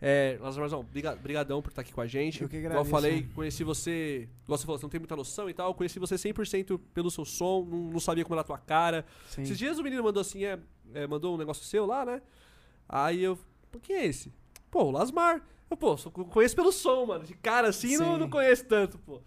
É, 0.00 0.36
Lazarzão, 0.40 0.84
briga- 0.84 1.16
brigadão 1.16 1.62
por 1.62 1.70
estar 1.70 1.80
aqui 1.80 1.92
com 1.92 2.00
a 2.02 2.06
gente. 2.06 2.42
Eu 2.42 2.48
que 2.48 2.56
Igual 2.56 2.72
eu 2.74 2.80
agradeço, 2.80 2.90
falei, 2.90 3.26
conheci 3.34 3.64
você, 3.64 4.28
igual 4.44 4.58
você 4.58 4.64
falou, 4.66 4.78
você 4.78 4.84
não 4.84 4.90
tem 4.90 5.00
muita 5.00 5.16
noção 5.16 5.48
e 5.48 5.54
tal, 5.54 5.74
conheci 5.74 5.98
você 5.98 6.16
100% 6.16 6.78
pelo 6.92 7.10
seu 7.10 7.24
som, 7.24 7.64
não, 7.64 7.78
não 7.92 8.00
sabia 8.00 8.22
como 8.24 8.34
era 8.34 8.42
a 8.42 8.44
tua 8.44 8.58
cara. 8.58 9.06
Sim. 9.28 9.42
Esses 9.42 9.56
dias 9.56 9.78
o 9.78 9.82
menino 9.82 10.02
mandou 10.04 10.20
assim, 10.20 10.44
é, 10.44 10.58
é, 10.92 11.06
mandou 11.06 11.34
um 11.34 11.38
negócio 11.38 11.64
seu 11.64 11.86
lá, 11.86 12.04
né? 12.04 12.20
Aí 12.88 13.22
eu, 13.22 13.38
pô, 13.72 13.78
quem 13.80 13.96
é 13.96 14.06
esse? 14.06 14.32
Pô, 14.70 14.84
o 14.84 14.90
Lasmar. 14.90 15.42
Eu, 15.70 15.76
pô, 15.76 15.96
só 15.96 16.10
conheço 16.10 16.54
pelo 16.54 16.70
som, 16.70 17.06
mano. 17.06 17.24
De 17.24 17.34
cara 17.34 17.68
assim, 17.68 17.96
não, 17.96 18.18
não 18.18 18.30
conheço 18.30 18.64
tanto, 18.66 18.98
pô. 18.98 19.20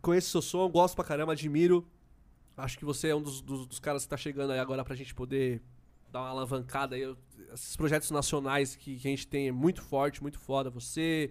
Conheço 0.00 0.30
seu 0.30 0.42
som, 0.42 0.68
gosto 0.68 0.94
pra 0.94 1.04
caramba, 1.04 1.32
admiro. 1.32 1.86
Acho 2.56 2.78
que 2.78 2.84
você 2.84 3.08
é 3.08 3.14
um 3.16 3.22
dos, 3.22 3.40
dos, 3.40 3.66
dos 3.66 3.78
caras 3.78 4.02
que 4.04 4.08
tá 4.08 4.16
chegando 4.16 4.52
aí 4.52 4.58
agora 4.58 4.84
pra 4.84 4.94
gente 4.94 5.14
poder 5.14 5.62
dar 6.12 6.20
uma 6.20 6.28
alavancada 6.28 6.94
aí. 6.94 7.02
Eu- 7.02 7.16
Esses 7.52 7.76
projetos 7.76 8.10
nacionais 8.10 8.74
que, 8.76 8.96
que 8.96 9.06
a 9.08 9.10
gente 9.10 9.26
tem 9.26 9.48
é 9.48 9.52
muito 9.52 9.82
forte, 9.82 10.22
muito 10.22 10.38
foda. 10.38 10.70
Você, 10.70 11.30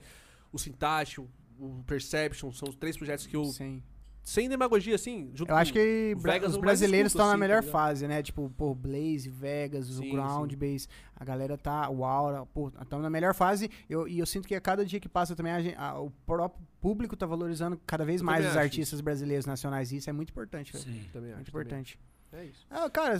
o 0.52 0.58
Sintátil, 0.58 1.30
o 1.60 1.84
Perception, 1.86 2.52
são 2.52 2.70
os 2.70 2.76
três 2.76 2.96
projetos 2.98 3.26
que 3.28 3.36
eu. 3.36 3.46
Sim. 3.46 3.82
Sem 4.24 4.50
demagogia, 4.50 4.94
assim, 4.96 5.32
junto 5.34 5.50
Eu 5.50 5.56
acho 5.56 5.72
com 5.72 5.80
que 5.80 6.14
o 6.14 6.20
Vegas 6.20 6.50
os 6.50 6.56
eu 6.58 6.62
mais 6.62 6.80
brasileiros 6.82 7.14
estão 7.14 7.28
na 7.28 7.32
assim, 7.32 7.40
tá 7.40 7.48
melhor 7.48 7.60
ligado? 7.62 7.72
fase, 7.72 8.08
né? 8.10 8.22
Tipo, 8.22 8.50
pô, 8.58 8.76
Blaze, 8.76 9.30
Vegas, 9.30 9.88
Sim, 9.88 10.10
o 10.10 10.12
Ground 10.12 10.54
Base, 10.54 10.86
a 11.16 11.24
galera 11.24 11.58
tá, 11.58 11.90
o 11.90 12.04
Aura, 12.04 12.46
pô, 12.48 12.68
estão 12.68 13.00
na 13.00 13.10
melhor 13.10 13.34
fase. 13.34 13.72
Eu, 13.90 14.06
e 14.06 14.20
eu 14.20 14.26
sinto 14.26 14.46
que 14.46 14.54
a 14.54 14.60
cada 14.60 14.86
dia 14.86 15.00
que 15.00 15.08
passa 15.08 15.34
também 15.34 15.54
a 15.54 15.62
gen- 15.62 15.76
a- 15.78 15.98
o 15.98 16.12
próprio 16.26 16.62
público 16.82 17.16
tá 17.16 17.26
valorizando 17.26 17.80
cada 17.88 18.04
vez 18.04 18.20
Eu 18.20 18.26
mais 18.26 18.44
os 18.44 18.52
acho 18.52 18.60
artistas 18.60 19.00
brasileiros 19.00 19.46
nacionais. 19.46 19.94
E 19.94 19.96
isso 19.96 20.10
é 20.10 20.14
muito 20.14 20.32
importante, 20.32 20.74
velho. 20.74 20.84
Sim. 20.84 21.06
Também 21.14 21.30
acho, 21.32 21.38
Muito 21.38 21.52
também. 21.54 21.62
importante. 21.66 21.98
É 22.34 22.44
isso. 22.44 22.68
Ah, 22.70 22.90
cara, 22.90 23.18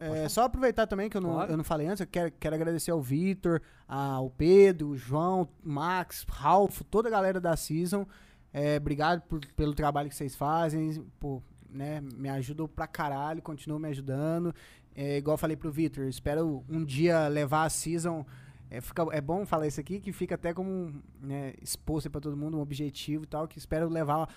é, 0.00 0.28
só 0.28 0.44
aproveitar 0.44 0.86
também 0.86 1.08
que 1.10 1.16
eu 1.16 1.20
não, 1.20 1.32
Claro. 1.34 1.52
eu 1.52 1.56
não 1.56 1.64
falei 1.64 1.86
antes, 1.86 2.00
eu 2.00 2.06
quero, 2.06 2.30
quero 2.38 2.54
agradecer 2.54 2.90
ao 2.90 3.00
Vitor, 3.02 3.60
ao 3.86 4.30
Pedro, 4.30 4.88
o 4.90 4.96
João, 4.96 5.48
Max, 5.62 6.24
Ralph, 6.28 6.80
toda 6.90 7.08
a 7.08 7.10
galera 7.10 7.40
da 7.40 7.56
Season. 7.56 8.06
É, 8.52 8.76
obrigado 8.76 9.22
por- 9.22 9.40
pelo 9.54 9.74
trabalho 9.74 10.08
que 10.08 10.14
vocês 10.16 10.34
fazem. 10.34 11.04
Pô, 11.18 11.42
né, 11.68 12.00
me 12.00 12.28
ajudam 12.28 12.66
pra 12.68 12.86
caralho, 12.86 13.42
continuam 13.42 13.78
me 13.80 13.88
ajudando. 13.88 14.54
É, 14.94 15.18
igual 15.18 15.34
eu 15.34 15.38
falei 15.38 15.56
pro 15.56 15.70
Vitor, 15.70 16.04
espero 16.06 16.64
um 16.68 16.84
dia 16.84 17.28
levar 17.28 17.64
a 17.64 17.68
Season. 17.70 18.24
É, 18.70 18.80
fica- 18.80 19.06
é 19.12 19.20
bom 19.20 19.46
falar 19.46 19.66
isso 19.66 19.80
aqui, 19.80 19.98
que 20.00 20.12
fica 20.12 20.34
até 20.34 20.52
como 20.52 20.92
né, 21.20 21.54
exposto 21.62 22.10
pra 22.10 22.20
todo 22.20 22.36
mundo, 22.36 22.58
um 22.58 22.60
objetivo 22.60 23.24
e 23.24 23.26
tal, 23.26 23.46
que 23.48 23.58
espero 23.58 23.88
levar. 23.88 24.28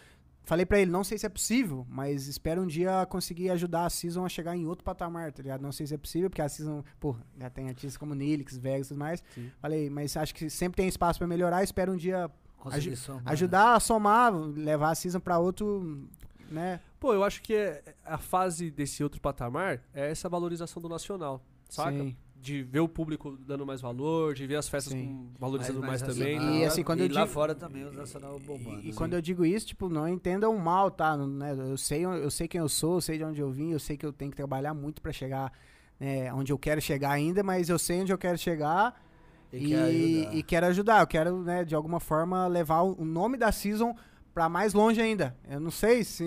Falei 0.43 0.65
pra 0.65 0.79
ele, 0.79 0.89
não 0.91 1.03
sei 1.03 1.17
se 1.17 1.25
é 1.25 1.29
possível, 1.29 1.85
mas 1.89 2.27
espero 2.27 2.61
um 2.63 2.67
dia 2.67 3.05
conseguir 3.05 3.49
ajudar 3.51 3.85
a 3.85 3.89
Season 3.89 4.25
a 4.25 4.29
chegar 4.29 4.55
em 4.55 4.65
outro 4.65 4.83
patamar, 4.83 5.31
tá 5.31 5.41
ligado? 5.41 5.61
Não 5.61 5.71
sei 5.71 5.85
se 5.87 5.93
é 5.93 5.97
possível, 5.97 6.29
porque 6.29 6.41
a 6.41 6.49
Season, 6.49 6.83
pô, 6.99 7.15
já 7.39 7.49
tem 7.49 7.69
artistas 7.69 7.95
como 7.95 8.15
Nilix, 8.15 8.57
Vegas 8.57 8.87
e 8.87 8.89
tudo 8.89 8.97
mais. 8.99 9.23
Sim. 9.35 9.51
Falei, 9.61 9.89
mas 9.89 10.17
acho 10.17 10.33
que 10.33 10.49
sempre 10.49 10.77
tem 10.77 10.87
espaço 10.87 11.19
pra 11.19 11.27
melhorar, 11.27 11.63
espero 11.63 11.93
um 11.93 11.97
dia 11.97 12.29
Aju- 12.65 12.95
somar, 12.97 13.23
né? 13.23 13.31
ajudar 13.31 13.75
a 13.75 13.79
somar, 13.79 14.33
levar 14.33 14.89
a 14.91 14.95
Season 14.95 15.19
pra 15.19 15.37
outro, 15.39 16.07
né? 16.49 16.79
Pô, 16.99 17.13
eu 17.13 17.23
acho 17.23 17.41
que 17.41 17.53
é- 17.53 17.83
a 18.03 18.17
fase 18.17 18.69
desse 18.71 19.03
outro 19.03 19.21
patamar 19.21 19.81
é 19.93 20.09
essa 20.11 20.27
valorização 20.27 20.81
do 20.81 20.89
nacional, 20.89 21.41
saca? 21.69 21.91
Sim. 21.97 22.17
De 22.41 22.63
ver 22.63 22.79
o 22.79 22.87
público 22.89 23.37
dando 23.45 23.65
mais 23.65 23.81
valor, 23.81 24.33
de 24.33 24.47
ver 24.47 24.55
as 24.55 24.67
festas 24.67 24.93
valorizando 25.39 25.79
Mas- 25.79 25.89
mais, 25.89 26.01
mas 26.01 26.17
também. 26.17 26.61
E, 26.61 26.65
assim, 26.65 26.83
quando 26.83 27.01
e 27.01 27.07
eu 27.07 27.13
lá 27.13 27.21
digo- 27.21 27.33
fora 27.33 27.53
também 27.53 27.85
os 27.85 27.95
nacional 27.95 28.39
bombando. 28.39 28.79
E, 28.81 28.85
e 28.87 28.89
né? 28.89 28.93
quando 28.95 29.13
eu 29.13 29.21
digo 29.21 29.45
isso, 29.45 29.67
tipo, 29.67 29.87
não 29.87 30.07
entendam 30.07 30.57
mal, 30.57 30.89
tá? 30.89 31.15
Não, 31.15 31.27
né? 31.27 31.55
Eu 31.55 31.77
sei, 31.77 32.03
eu 32.03 32.31
sei 32.31 32.47
quem 32.47 32.59
eu 32.59 32.67
sou, 32.67 32.95
eu 32.95 33.01
sei 33.01 33.17
de 33.19 33.23
onde 33.23 33.39
eu 33.39 33.51
vim, 33.51 33.71
eu 33.71 33.79
sei 33.79 33.95
que 33.95 34.05
eu 34.05 34.11
tenho 34.11 34.31
que 34.31 34.37
trabalhar 34.37 34.73
muito 34.73 35.01
pra 35.01 35.11
chegar 35.13 35.51
né, 35.99 36.33
onde 36.33 36.51
eu 36.51 36.57
quero 36.57 36.81
chegar 36.81 37.11
ainda, 37.11 37.43
mas 37.43 37.69
eu 37.69 37.77
sei 37.77 38.01
onde 38.01 38.11
eu 38.11 38.17
quero 38.17 38.35
chegar 38.35 38.99
E 39.53 39.57
e, 39.65 39.69
quer 39.69 40.35
e 40.37 40.43
quero 40.43 40.65
ajudar. 40.65 41.01
Eu 41.01 41.07
quero, 41.07 41.43
né, 41.43 41.63
de 41.63 41.75
alguma 41.75 41.99
forma, 41.99 42.47
levar 42.47 42.81
o 42.81 42.99
o 42.99 43.05
nome 43.05 43.37
da 43.37 43.51
Season 43.51 43.95
pra 44.33 44.49
mais 44.49 44.73
longe 44.73 44.99
ainda. 44.99 45.35
Eu 45.47 45.59
não 45.59 45.69
sei 45.69 46.03
se. 46.03 46.25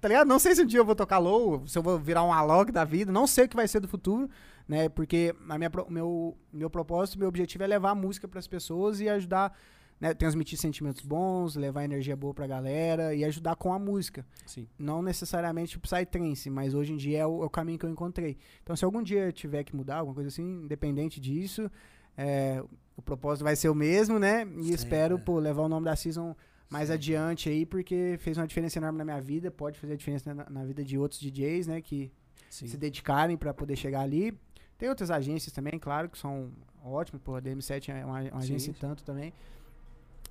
Tá 0.00 0.08
ligado? 0.08 0.26
Não 0.26 0.40
sei 0.40 0.56
se 0.56 0.62
um 0.62 0.66
dia 0.66 0.80
eu 0.80 0.84
vou 0.84 0.96
tocar 0.96 1.18
low, 1.18 1.64
se 1.68 1.78
eu 1.78 1.82
vou 1.84 1.96
virar 2.00 2.24
um 2.24 2.32
Alok 2.32 2.72
da 2.72 2.84
vida, 2.84 3.12
não 3.12 3.24
sei 3.28 3.44
o 3.44 3.48
que 3.48 3.54
vai 3.54 3.68
ser 3.68 3.78
do 3.78 3.86
futuro, 3.86 4.28
né? 4.72 4.88
Porque 4.88 5.34
a 5.50 5.58
minha, 5.58 5.70
meu, 5.90 6.34
meu 6.50 6.70
propósito, 6.70 7.18
meu 7.18 7.28
objetivo 7.28 7.62
é 7.62 7.66
levar 7.66 7.90
a 7.90 7.94
música 7.94 8.26
pras 8.26 8.46
pessoas 8.46 9.00
e 9.00 9.08
ajudar, 9.08 9.54
né? 10.00 10.14
Transmitir 10.14 10.58
sentimentos 10.58 11.02
bons, 11.02 11.56
levar 11.56 11.84
energia 11.84 12.16
boa 12.16 12.32
pra 12.32 12.46
galera 12.46 13.14
e 13.14 13.22
ajudar 13.22 13.54
com 13.54 13.70
a 13.74 13.78
música 13.78 14.24
Sim. 14.46 14.66
não 14.78 15.02
necessariamente 15.02 15.76
o 15.76 15.80
Psytrance, 15.80 16.48
mas 16.48 16.72
hoje 16.72 16.94
em 16.94 16.96
dia 16.96 17.18
é 17.18 17.26
o, 17.26 17.42
é 17.42 17.46
o 17.46 17.50
caminho 17.50 17.78
que 17.78 17.84
eu 17.84 17.90
encontrei. 17.90 18.38
Então, 18.62 18.74
se 18.74 18.82
algum 18.82 19.02
dia 19.02 19.26
eu 19.26 19.32
tiver 19.32 19.62
que 19.62 19.76
mudar, 19.76 19.96
alguma 19.96 20.14
coisa 20.14 20.28
assim, 20.28 20.62
independente 20.64 21.20
disso, 21.20 21.70
é, 22.16 22.64
o 22.96 23.02
propósito 23.02 23.44
vai 23.44 23.54
ser 23.54 23.68
o 23.68 23.74
mesmo, 23.74 24.18
né? 24.18 24.48
E 24.56 24.64
Sim, 24.64 24.72
espero, 24.72 25.16
é. 25.16 25.20
pô, 25.20 25.38
levar 25.38 25.64
o 25.64 25.68
nome 25.68 25.84
da 25.84 25.94
Season 25.94 26.34
mais 26.70 26.88
Sim. 26.88 26.94
adiante 26.94 27.50
aí, 27.50 27.66
porque 27.66 28.16
fez 28.20 28.38
uma 28.38 28.46
diferença 28.46 28.78
enorme 28.78 28.96
na 28.96 29.04
minha 29.04 29.20
vida, 29.20 29.50
pode 29.50 29.78
fazer 29.78 29.92
a 29.92 29.96
diferença 29.96 30.32
na, 30.32 30.48
na 30.48 30.64
vida 30.64 30.82
de 30.82 30.96
outros 30.96 31.20
DJs, 31.20 31.66
né? 31.66 31.82
Que 31.82 32.10
Sim. 32.48 32.66
se 32.66 32.78
dedicarem 32.78 33.36
pra 33.36 33.52
poder 33.52 33.76
chegar 33.76 34.00
ali. 34.00 34.34
Tem 34.82 34.88
outras 34.88 35.12
agências 35.12 35.52
também, 35.52 35.78
claro, 35.78 36.08
que 36.08 36.18
são 36.18 36.50
ótimas, 36.84 37.22
pô, 37.22 37.36
a 37.36 37.40
DM7 37.40 37.90
é 37.90 38.04
uma, 38.04 38.20
uma 38.20 38.38
agência 38.38 38.72
e 38.72 38.74
tanto 38.74 39.04
também. 39.04 39.32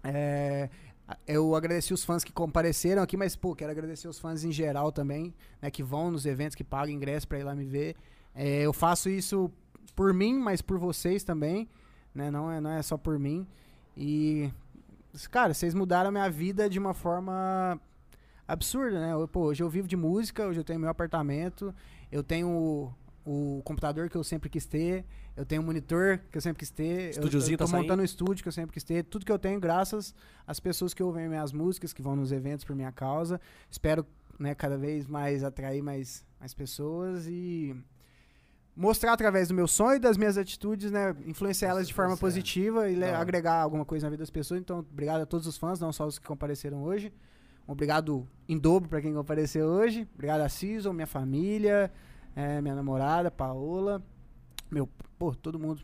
É, 0.04 0.70
eu 1.26 1.56
agradeci 1.56 1.94
os 1.94 2.04
fãs 2.04 2.22
que 2.22 2.34
compareceram 2.34 3.02
aqui, 3.02 3.16
mas, 3.16 3.34
pô, 3.34 3.56
quero 3.56 3.72
agradecer 3.72 4.10
os 4.10 4.20
fãs 4.20 4.44
em 4.44 4.52
geral 4.52 4.92
também, 4.92 5.34
né, 5.62 5.72
que 5.72 5.82
vão 5.82 6.12
nos 6.12 6.26
eventos, 6.26 6.54
que 6.54 6.66
pagam 6.66 6.94
ingresso 6.94 7.30
pra 7.30 7.40
ir 7.40 7.44
lá 7.44 7.56
me 7.56 7.64
ver. 7.64 7.96
É, 8.36 8.64
eu 8.64 8.74
faço 8.74 9.10
isso 9.10 9.50
por 9.96 10.14
mim, 10.14 10.38
mas 10.38 10.62
por 10.62 10.78
vocês 10.78 11.24
também, 11.24 11.70
né, 12.14 12.30
não 12.30 12.52
é, 12.52 12.60
não 12.60 12.72
é 12.72 12.82
só 12.82 12.98
por 12.98 13.18
mim. 13.18 13.48
E, 13.96 14.52
cara, 15.32 15.54
vocês 15.54 15.74
mudaram 15.74 16.10
a 16.10 16.12
minha 16.12 16.30
vida 16.30 16.70
de 16.70 16.78
uma 16.78 16.94
forma 16.94 17.80
absurda, 18.46 19.00
né? 19.00 19.14
Eu, 19.14 19.30
Pô, 19.30 19.44
hoje 19.44 19.64
eu 19.64 19.70
vivo 19.70 19.88
de 19.88 19.96
música, 19.96 20.46
hoje 20.46 20.60
eu 20.60 20.64
tenho 20.66 20.78
meu 20.78 20.90
apartamento, 20.90 21.74
eu 22.12 22.22
tenho 22.22 22.94
o, 23.25 23.61
computador 23.64 24.09
que 24.09 24.16
eu 24.17 24.24
sempre 24.24 24.50
quis 24.50 24.66
ter, 24.66 25.06
eu 25.35 25.45
tenho 25.45 25.61
um 25.61 25.66
monitor 25.66 26.19
que 26.32 26.38
eu 26.38 26.41
sempre 26.41 26.59
quis 26.59 26.69
ter, 26.69 27.06
eu- 27.06 27.09
Estúdiozinho 27.11 27.53
eu 27.53 27.58
tô 27.58 27.66
tá 27.66 27.72
saindo? 27.72 27.82
montando 27.83 28.01
um 28.01 28.06
estúdio 28.06 28.41
que 28.43 28.48
eu 28.48 28.51
sempre 28.51 28.74
quis 28.74 28.83
ter, 28.83 29.03
tudo 29.03 29.25
que 29.25 29.32
eu 29.32 29.40
tenho 29.40 29.59
graças 29.59 30.14
às 30.45 30.59
pessoas 30.59 30.93
que 30.93 31.01
ouvem 31.03 31.27
minhas 31.30 31.51
músicas, 31.51 31.93
que 31.93 32.01
vão 32.01 32.16
nos 32.16 32.32
eventos 32.32 32.66
por 32.66 32.75
minha 32.75 32.91
causa. 32.91 33.40
Espero, 33.69 34.06
né, 34.40 34.56
cada 34.56 34.77
vez 34.77 35.08
mais 35.08 35.43
atrair 35.43 35.82
mais, 35.82 36.25
mais 36.40 36.53
pessoas 36.53 37.27
e 37.27 37.75
mostrar 38.75 39.14
através 39.14 39.50
do 39.50 39.53
meu 39.53 39.67
sonho 39.67 39.98
e 39.98 40.00
das 40.00 40.17
minhas 40.17 40.38
atitudes, 40.38 40.91
né, 40.91 41.16
influenciar 41.25 41.69
elas 41.69 41.88
de 41.88 41.93
forma 41.93 42.16
positiva 42.17 42.90
e 42.90 43.03
agregar 43.03 43.61
alguma 43.61 43.85
coisa 43.85 44.06
na 44.06 44.09
vida 44.11 44.22
das 44.22 44.30
pessoas. 44.30 44.61
Então, 44.61 44.80
obrigado 44.80 45.22
a 45.22 45.25
todos 45.25 45.45
os 45.45 45.58
fãs, 45.58 45.80
não 45.80 45.91
só 45.91 46.06
os 46.08 46.17
que 46.17 46.25
compareceram 46.25 46.82
hoje. 46.83 47.14
Obrigado 47.67 48.27
em 48.50 48.58
dobro 48.58 48.90
pra 48.90 49.01
quem 49.01 49.14
compareceu 49.14 49.67
hoje. 49.67 50.08
Obrigado 50.14 50.41
a 50.41 50.50
Season, 50.50 50.91
minha 50.93 51.08
família, 51.08 51.91
eh, 52.35 52.61
minha 52.61 52.76
namorada, 52.76 53.30
Paola, 53.32 54.01
meu, 54.69 54.88
pô, 55.18 55.34
todo 55.35 55.60
mundo. 55.60 55.82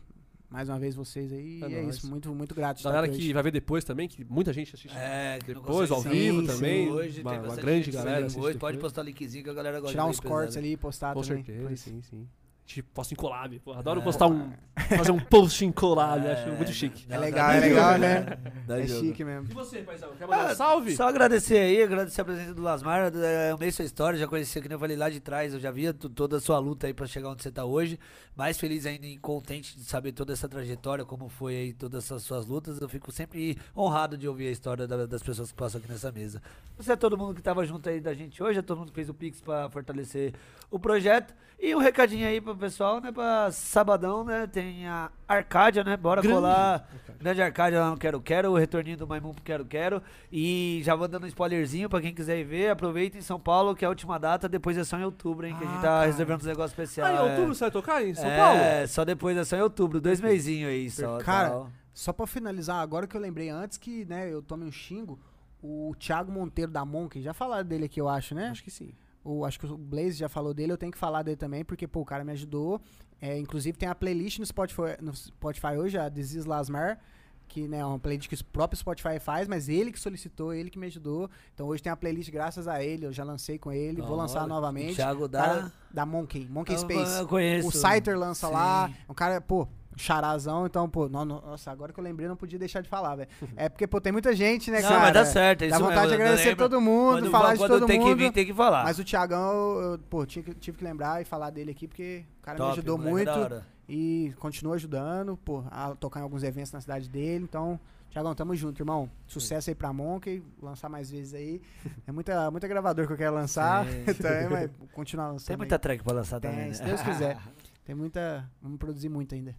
Mais 0.50 0.66
uma 0.70 0.78
vez 0.78 0.94
vocês 0.94 1.30
aí. 1.30 1.62
É 1.62 1.68
e 1.68 1.74
é 1.74 1.82
isso, 1.84 2.08
muito, 2.08 2.34
muito 2.34 2.54
grato. 2.54 2.82
Galera 2.82 3.06
aqui 3.06 3.16
que 3.16 3.22
hoje. 3.24 3.32
vai 3.34 3.42
ver 3.42 3.50
depois 3.50 3.84
também, 3.84 4.08
que 4.08 4.24
muita 4.24 4.50
gente 4.50 4.74
assiste 4.74 4.96
É, 4.96 5.38
depois, 5.46 5.90
ao 5.90 6.00
vivo 6.00 6.40
sim, 6.40 6.46
também. 6.46 6.90
Hoje 6.90 7.20
uma, 7.20 7.30
tem 7.32 7.40
uma 7.40 7.56
grande 7.56 7.90
galera. 7.90 8.26
depois. 8.26 8.56
Pode 8.56 8.78
postar 8.78 9.02
linkzinho 9.02 9.44
que 9.44 9.50
a 9.50 9.52
galera 9.52 9.78
gosta 9.78 9.92
Tirar 9.92 10.06
uns 10.06 10.18
cortes 10.18 10.56
ali 10.56 10.72
e 10.72 10.76
postar 10.78 11.12
Com 11.12 11.20
também. 11.20 11.44
certeza, 11.44 11.66
Pois. 11.66 11.80
sim, 11.80 12.00
sim. 12.00 12.26
Tipo, 12.68 12.90
posto 12.92 13.12
em 13.12 13.16
collab. 13.16 13.58
Pô, 13.60 13.72
adoro 13.72 14.00
É. 14.00 14.04
postar 14.04 14.26
um. 14.26 14.52
fazer 14.94 15.10
um 15.10 15.18
post 15.18 15.64
em 15.64 15.72
collab, 15.72 16.24
É, 16.26 16.32
acho 16.34 16.50
muito 16.52 16.70
chique. 16.70 17.06
É 17.08 17.14
dá- 17.14 17.18
legal, 17.18 17.50
é 17.50 17.60
legal, 17.60 17.88
jogo, 17.92 17.98
né? 18.00 18.26
É 18.68 18.86
jogo. 18.86 19.00
chique 19.06 19.24
mesmo. 19.24 19.48
E 19.50 19.54
você, 19.54 19.78
paizão? 19.78 20.10
Quer 20.18 20.26
mandar 20.26 20.50
Ah, 20.50 20.52
um 20.52 20.54
salve? 20.54 20.94
Só 20.94 21.08
agradecer 21.08 21.56
aí, 21.56 21.82
agradecer 21.82 22.20
a 22.20 22.24
presença 22.26 22.52
do 22.54 22.60
Lasmar. 22.60 23.10
é, 23.16 23.50
Eu 23.50 23.54
amei 23.56 23.70
sua 23.70 23.86
história, 23.86 24.18
já 24.18 24.26
conhecia, 24.28 24.60
que 24.60 24.68
nem 24.68 24.74
eu 24.76 24.78
falei 24.78 24.98
lá 24.98 25.08
de 25.08 25.18
trás, 25.18 25.54
eu 25.54 25.58
já 25.60 25.70
via 25.70 25.94
toda 25.94 26.36
a 26.36 26.40
sua 26.40 26.58
luta 26.58 26.86
aí 26.86 26.92
pra 26.92 27.06
chegar 27.06 27.30
onde 27.30 27.42
você 27.42 27.50
tá 27.50 27.64
hoje. 27.64 27.98
Mais 28.36 28.58
feliz 28.58 28.84
ainda 28.84 29.06
e 29.06 29.16
contente 29.16 29.74
de 29.74 29.84
saber 29.84 30.12
toda 30.12 30.34
essa 30.34 30.46
trajetória, 30.46 31.06
como 31.06 31.26
foi 31.30 31.56
aí 31.56 31.72
todas 31.72 32.04
essas 32.04 32.22
suas 32.22 32.44
lutas. 32.46 32.78
Eu 32.82 32.88
fico 32.88 33.10
sempre 33.10 33.56
honrado 33.74 34.18
de 34.18 34.28
ouvir 34.28 34.48
a 34.48 34.50
história 34.50 34.86
da- 34.86 35.06
das 35.06 35.22
pessoas 35.22 35.50
que 35.50 35.56
passam 35.56 35.80
aqui 35.80 35.90
nessa 35.90 36.12
mesa. 36.12 36.42
Você 36.76 36.92
é 36.92 36.96
todo 36.96 37.16
mundo 37.16 37.34
que 37.34 37.40
tava 37.42 37.64
junto 37.64 37.88
aí 37.88 37.98
da 37.98 38.12
gente 38.12 38.42
hoje, 38.42 38.58
é 38.58 38.62
todo 38.62 38.76
mundo 38.78 38.90
que 38.90 38.94
fez 38.94 39.08
o 39.08 39.14
Pix 39.14 39.40
pra 39.40 39.70
fortalecer 39.70 40.34
o 40.70 40.78
projeto. 40.78 41.34
E 41.60 41.74
um 41.74 41.78
recadinho 41.80 42.24
aí 42.28 42.40
pro 42.40 42.54
pessoal, 42.58 43.00
né? 43.00 43.10
Pra 43.12 43.50
sabadão, 43.52 44.24
né? 44.24 44.46
Tem 44.46 44.86
a 44.86 45.10
Arcádia, 45.26 45.82
né? 45.84 45.96
Bora 45.96 46.20
Grande 46.20 46.34
colar. 46.36 46.88
Grande 47.18 47.42
Arcádia 47.42 47.80
lá 47.80 47.90
no 47.90 47.96
Quero 47.96 48.20
Quero, 48.20 48.50
o 48.50 48.56
retorninho 48.56 48.96
do 48.96 49.06
Maimum 49.06 49.32
pro 49.32 49.42
Quero 49.42 49.64
Quero. 49.64 50.02
E 50.30 50.80
já 50.84 50.94
vou 50.94 51.08
dando 51.08 51.24
um 51.24 51.26
spoilerzinho 51.26 51.88
pra 51.88 52.00
quem 52.00 52.12
quiser 52.14 52.38
ir 52.38 52.44
ver. 52.44 52.70
Aproveita 52.70 53.16
em 53.16 53.22
São 53.22 53.38
Paulo, 53.40 53.74
que 53.74 53.84
é 53.84 53.86
a 53.86 53.88
última 53.88 54.18
data. 54.18 54.48
Depois 54.48 54.76
é 54.76 54.84
só 54.84 54.98
em 54.98 55.04
outubro, 55.04 55.46
hein? 55.46 55.54
Que 55.56 55.64
a 55.64 55.66
gente 55.66 55.78
Ah, 55.78 55.82
tá 55.82 55.88
cara. 55.88 56.06
reservando 56.06 56.40
uns 56.40 56.46
negócios 56.46 56.72
especiais. 56.72 57.18
Ah, 57.18 57.24
em 57.24 57.30
outubro 57.30 57.54
você 57.54 57.64
vai 57.64 57.70
tocar 57.70 58.04
em 58.04 58.14
São 58.14 58.26
é, 58.28 58.36
Paulo? 58.36 58.58
É, 58.58 58.86
só 58.86 59.04
depois 59.04 59.36
é 59.36 59.44
só 59.44 59.56
em 59.56 59.62
outubro. 59.62 60.00
Dois 60.00 60.20
meizinhos 60.20 60.70
aí 60.70 60.90
só. 60.90 61.18
Cara, 61.18 61.48
tal. 61.50 61.70
Só 61.94 62.12
pra 62.12 62.26
finalizar, 62.26 62.80
agora 62.80 63.06
que 63.06 63.16
eu 63.16 63.20
lembrei 63.20 63.48
antes 63.48 63.76
que, 63.76 64.04
né, 64.04 64.32
eu 64.32 64.40
tomei 64.40 64.68
um 64.68 64.72
xingo, 64.72 65.18
o 65.60 65.92
Thiago 65.98 66.30
Monteiro 66.30 66.70
da 66.70 66.84
Monkey, 66.84 67.20
já 67.20 67.34
falaram 67.34 67.66
dele 67.66 67.86
aqui, 67.86 68.00
eu 68.00 68.08
acho, 68.08 68.34
né? 68.36 68.50
Acho 68.50 68.62
que 68.62 68.70
sim. 68.70 68.92
O, 69.30 69.44
acho 69.44 69.60
que 69.60 69.66
o 69.66 69.76
Blaze 69.76 70.12
já 70.12 70.28
falou 70.28 70.54
dele, 70.54 70.72
eu 70.72 70.78
tenho 70.78 70.90
que 70.90 70.96
falar 70.96 71.22
dele 71.22 71.36
também, 71.36 71.62
porque, 71.64 71.86
pô, 71.86 72.00
o 72.00 72.04
cara 72.04 72.24
me 72.24 72.32
ajudou. 72.32 72.80
É, 73.20 73.36
inclusive 73.38 73.76
tem 73.76 73.88
a 73.88 73.94
playlist 73.94 74.38
no 74.38 74.46
Spotify, 74.46 74.96
no 75.02 75.14
Spotify 75.14 75.76
hoje, 75.76 75.98
a 75.98 76.08
This 76.10 76.32
Is 76.34 76.44
Lasmar, 76.46 76.98
que 77.46 77.66
né, 77.68 77.78
é 77.78 77.84
uma 77.84 77.98
playlist 77.98 78.28
que 78.28 78.34
o 78.34 78.44
próprio 78.44 78.78
Spotify 78.78 79.18
faz, 79.18 79.46
mas 79.48 79.68
ele 79.68 79.90
que 79.92 79.98
solicitou, 80.00 80.54
ele 80.54 80.70
que 80.70 80.78
me 80.78 80.86
ajudou. 80.86 81.28
Então 81.54 81.66
hoje 81.66 81.82
tem 81.82 81.90
a 81.92 81.96
playlist 81.96 82.30
graças 82.30 82.66
a 82.68 82.82
ele, 82.82 83.04
eu 83.06 83.12
já 83.12 83.24
lancei 83.24 83.58
com 83.58 83.70
ele, 83.72 84.00
vou 84.00 84.10
Da 84.16 84.22
lançar 84.22 84.46
novamente. 84.46 84.92
O 84.92 84.96
Thiago 84.96 85.28
Cara 85.28 85.62
da... 85.62 85.72
da 85.90 86.06
Monkey, 86.06 86.46
Monkey 86.48 86.74
Eu- 86.74 86.78
Space. 86.78 87.18
Eu 87.18 87.26
conheço. 87.28 87.68
O 87.68 87.70
Scyther 87.72 88.18
lança 88.18 88.48
lá. 88.48 88.88
Sim. 88.88 88.94
Um 89.10 89.14
cara, 89.14 89.40
pô, 89.40 89.66
charazão, 89.98 90.66
então, 90.66 90.88
pô, 90.88 91.08
no- 91.08 91.24
no- 91.24 91.40
nossa, 91.40 91.70
agora 91.70 91.92
que 91.92 91.98
eu 92.00 92.04
lembrei, 92.04 92.28
não 92.28 92.36
podia 92.36 92.58
deixar 92.58 92.80
de 92.80 92.88
falar, 92.88 93.16
velho. 93.16 93.28
É 93.56 93.68
porque, 93.68 93.86
pô, 93.86 94.00
tem 94.00 94.12
muita 94.12 94.34
gente, 94.34 94.70
né, 94.70 94.80
Não, 94.80 94.88
cara? 94.88 95.00
mas 95.00 95.12
dá 95.14 95.24
certo. 95.24 95.62
é 95.62 95.68
Dá 95.68 95.78
vontade 95.78 96.00
mesmo, 96.02 96.16
de 96.16 96.22
agradecer 96.22 96.56
todo 96.56 96.80
mundo, 96.80 97.20
Quando- 97.22 97.30
falar 97.30 97.52
de 97.54 97.58
quando 97.58 97.70
todo 97.72 97.86
tem 97.86 97.98
mundo. 98.00 98.08
que 98.08 98.14
vir, 98.14 98.32
tem 98.32 98.46
que 98.46 98.54
falar. 98.54 98.84
Mas 98.84 98.98
o 98.98 99.04
Thiagão, 99.04 99.80
eu, 99.80 99.98
pô, 100.08 100.24
tinha 100.24 100.42
que- 100.42 100.54
tive 100.54 100.78
que 100.78 100.84
lembrar 100.84 101.20
e 101.20 101.24
falar 101.24 101.50
dele 101.50 101.70
aqui, 101.72 101.86
porque 101.88 102.24
o 102.40 102.42
cara 102.42 102.54
me 102.54 102.58
Top, 102.64 102.72
ajudou 102.72 102.96
moleque, 102.98 103.30
muito 103.30 103.64
e 103.88 104.32
continua 104.38 104.74
ajudando, 104.76 105.36
pô, 105.38 105.64
a 105.70 105.94
tocar 105.96 106.20
em 106.20 106.22
alguns 106.22 106.42
eventos 106.42 106.72
na 106.72 106.80
cidade 106.80 107.08
dele. 107.08 107.44
Então, 107.44 107.78
Thiagão, 108.10 108.34
tamo 108.34 108.54
junto, 108.56 108.80
irmão. 108.80 109.08
Sucesso 109.26 109.68
aí 109.70 109.74
pra 109.74 109.92
Monkey, 109.92 110.42
lançar 110.62 110.88
mais 110.88 111.10
vezes 111.10 111.34
aí. 111.34 111.60
É 112.06 112.12
muita, 112.12 112.50
muita 112.50 112.66
gravador 112.66 113.06
que 113.06 113.12
eu 113.12 113.16
quero 113.18 113.34
lançar, 113.34 113.84
também, 114.20 114.48
mas 114.48 114.70
continuar 114.94 115.26
lançando. 115.28 115.46
Tem 115.48 115.54
aí. 115.54 115.58
muita 115.58 115.78
track 115.78 116.02
pra 116.02 116.12
lançar 116.14 116.40
Tem, 116.40 116.50
também, 116.50 116.72
se 116.72 116.80
né? 116.82 116.88
Deus 116.88 117.02
quiser. 117.02 117.36
Tem 117.84 117.94
muita. 117.94 118.48
Vamos 118.62 118.78
produzir 118.78 119.08
muito 119.08 119.34
ainda. 119.34 119.54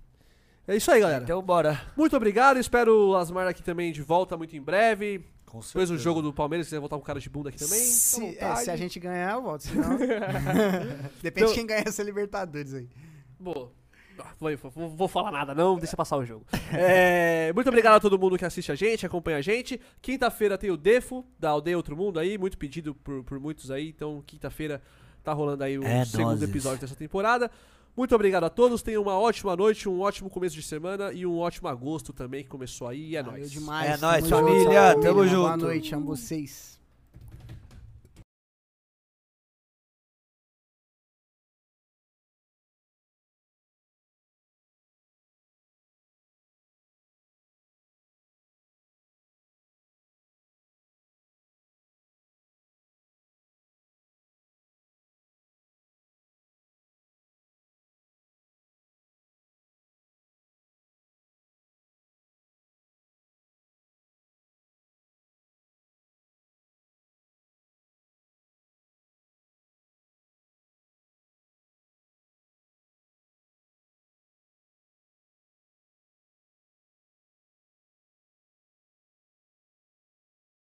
É 0.69 0.75
isso 0.75 0.91
aí, 0.91 0.99
galera. 1.01 1.23
Então 1.23 1.41
bora. 1.41 1.81
Muito 1.97 2.15
obrigado. 2.15 2.57
Espero 2.59 3.09
o 3.09 3.15
Asmar 3.15 3.47
aqui 3.47 3.63
também 3.63 3.91
de 3.91 4.01
volta 4.01 4.37
muito 4.37 4.55
em 4.55 4.61
breve. 4.61 5.25
Com 5.45 5.59
Depois 5.61 5.89
do 5.89 5.97
jogo 5.97 6.21
do 6.21 6.31
Palmeiras, 6.31 6.67
se 6.67 6.69
quiser 6.69 6.79
voltar 6.79 6.95
com 6.97 7.01
cara 7.03 7.19
de 7.19 7.27
bunda 7.27 7.49
aqui 7.49 7.57
também. 7.57 7.79
Se, 7.79 8.37
é, 8.37 8.55
se 8.57 8.69
a 8.69 8.75
gente 8.75 8.99
ganhar, 8.99 9.33
eu 9.33 9.41
volto. 9.41 9.61
Senão. 9.63 9.97
Depende 11.23 11.23
Então- 11.23 11.47
de 11.47 11.53
quem 11.55 11.65
ganha 11.65 11.83
essa 11.87 12.03
Libertadores 12.03 12.73
aí. 12.75 12.87
Boa. 13.39 13.71
Ah, 14.19 14.33
Vou, 14.37 14.51
vou, 14.69 14.89
vou 14.89 15.07
falar 15.07 15.31
nada, 15.31 15.55
não, 15.55 15.77
deixa 15.79 15.95
passar 15.95 16.17
o 16.17 16.25
jogo. 16.25 16.45
É, 16.73 17.53
muito 17.55 17.67
obrigado 17.69 17.95
a 17.95 17.99
todo 18.01 18.19
mundo 18.19 18.37
que 18.37 18.43
assiste 18.43 18.69
a 18.69 18.75
gente, 18.75 19.05
acompanha 19.05 19.37
a 19.37 19.41
gente. 19.41 19.79
Quinta-feira 20.01 20.57
tem 20.57 20.69
o 20.69 20.75
Defo, 20.75 21.25
da 21.39 21.51
Aldeia 21.51 21.77
Outro 21.77 21.95
Mundo 21.95 22.19
aí, 22.19 22.37
muito 22.37 22.57
pedido 22.57 22.93
por, 22.93 23.23
por 23.23 23.39
muitos 23.39 23.71
aí. 23.71 23.87
Então, 23.87 24.21
quinta-feira 24.27 24.81
tá 25.23 25.31
rolando 25.31 25.63
aí 25.63 25.79
o 25.79 25.83
É 25.85 26.03
segundo 26.03 26.31
nozes. 26.31 26.49
episódio 26.49 26.81
dessa 26.81 26.95
temporada. 26.95 27.49
Muito 27.99 28.15
obrigado 28.15 28.45
a 28.45 28.49
todos, 28.49 28.81
tenham 28.81 29.01
uma 29.01 29.19
ótima 29.19 29.57
noite, 29.57 29.89
um 29.89 29.99
ótimo 29.99 30.29
começo 30.29 30.55
de 30.55 30.63
semana 30.63 31.11
e 31.11 31.25
um 31.25 31.37
ótimo 31.37 31.67
agosto 31.67 32.13
também 32.13 32.43
que 32.43 32.49
começou 32.49 32.87
aí. 32.87 33.09
E 33.09 33.17
é 33.17 33.21
Valeu 33.21 33.39
nóis. 33.39 33.51
demais. 33.51 33.91
É 33.91 33.97
nóis, 33.97 34.25
Tamo 34.25 34.47
junto, 34.47 34.57
família. 34.61 34.93
Tamo 34.93 35.13
Boa 35.15 35.27
junto. 35.27 35.57
noite, 35.65 35.93
amo 35.93 36.05
vocês. 36.05 36.78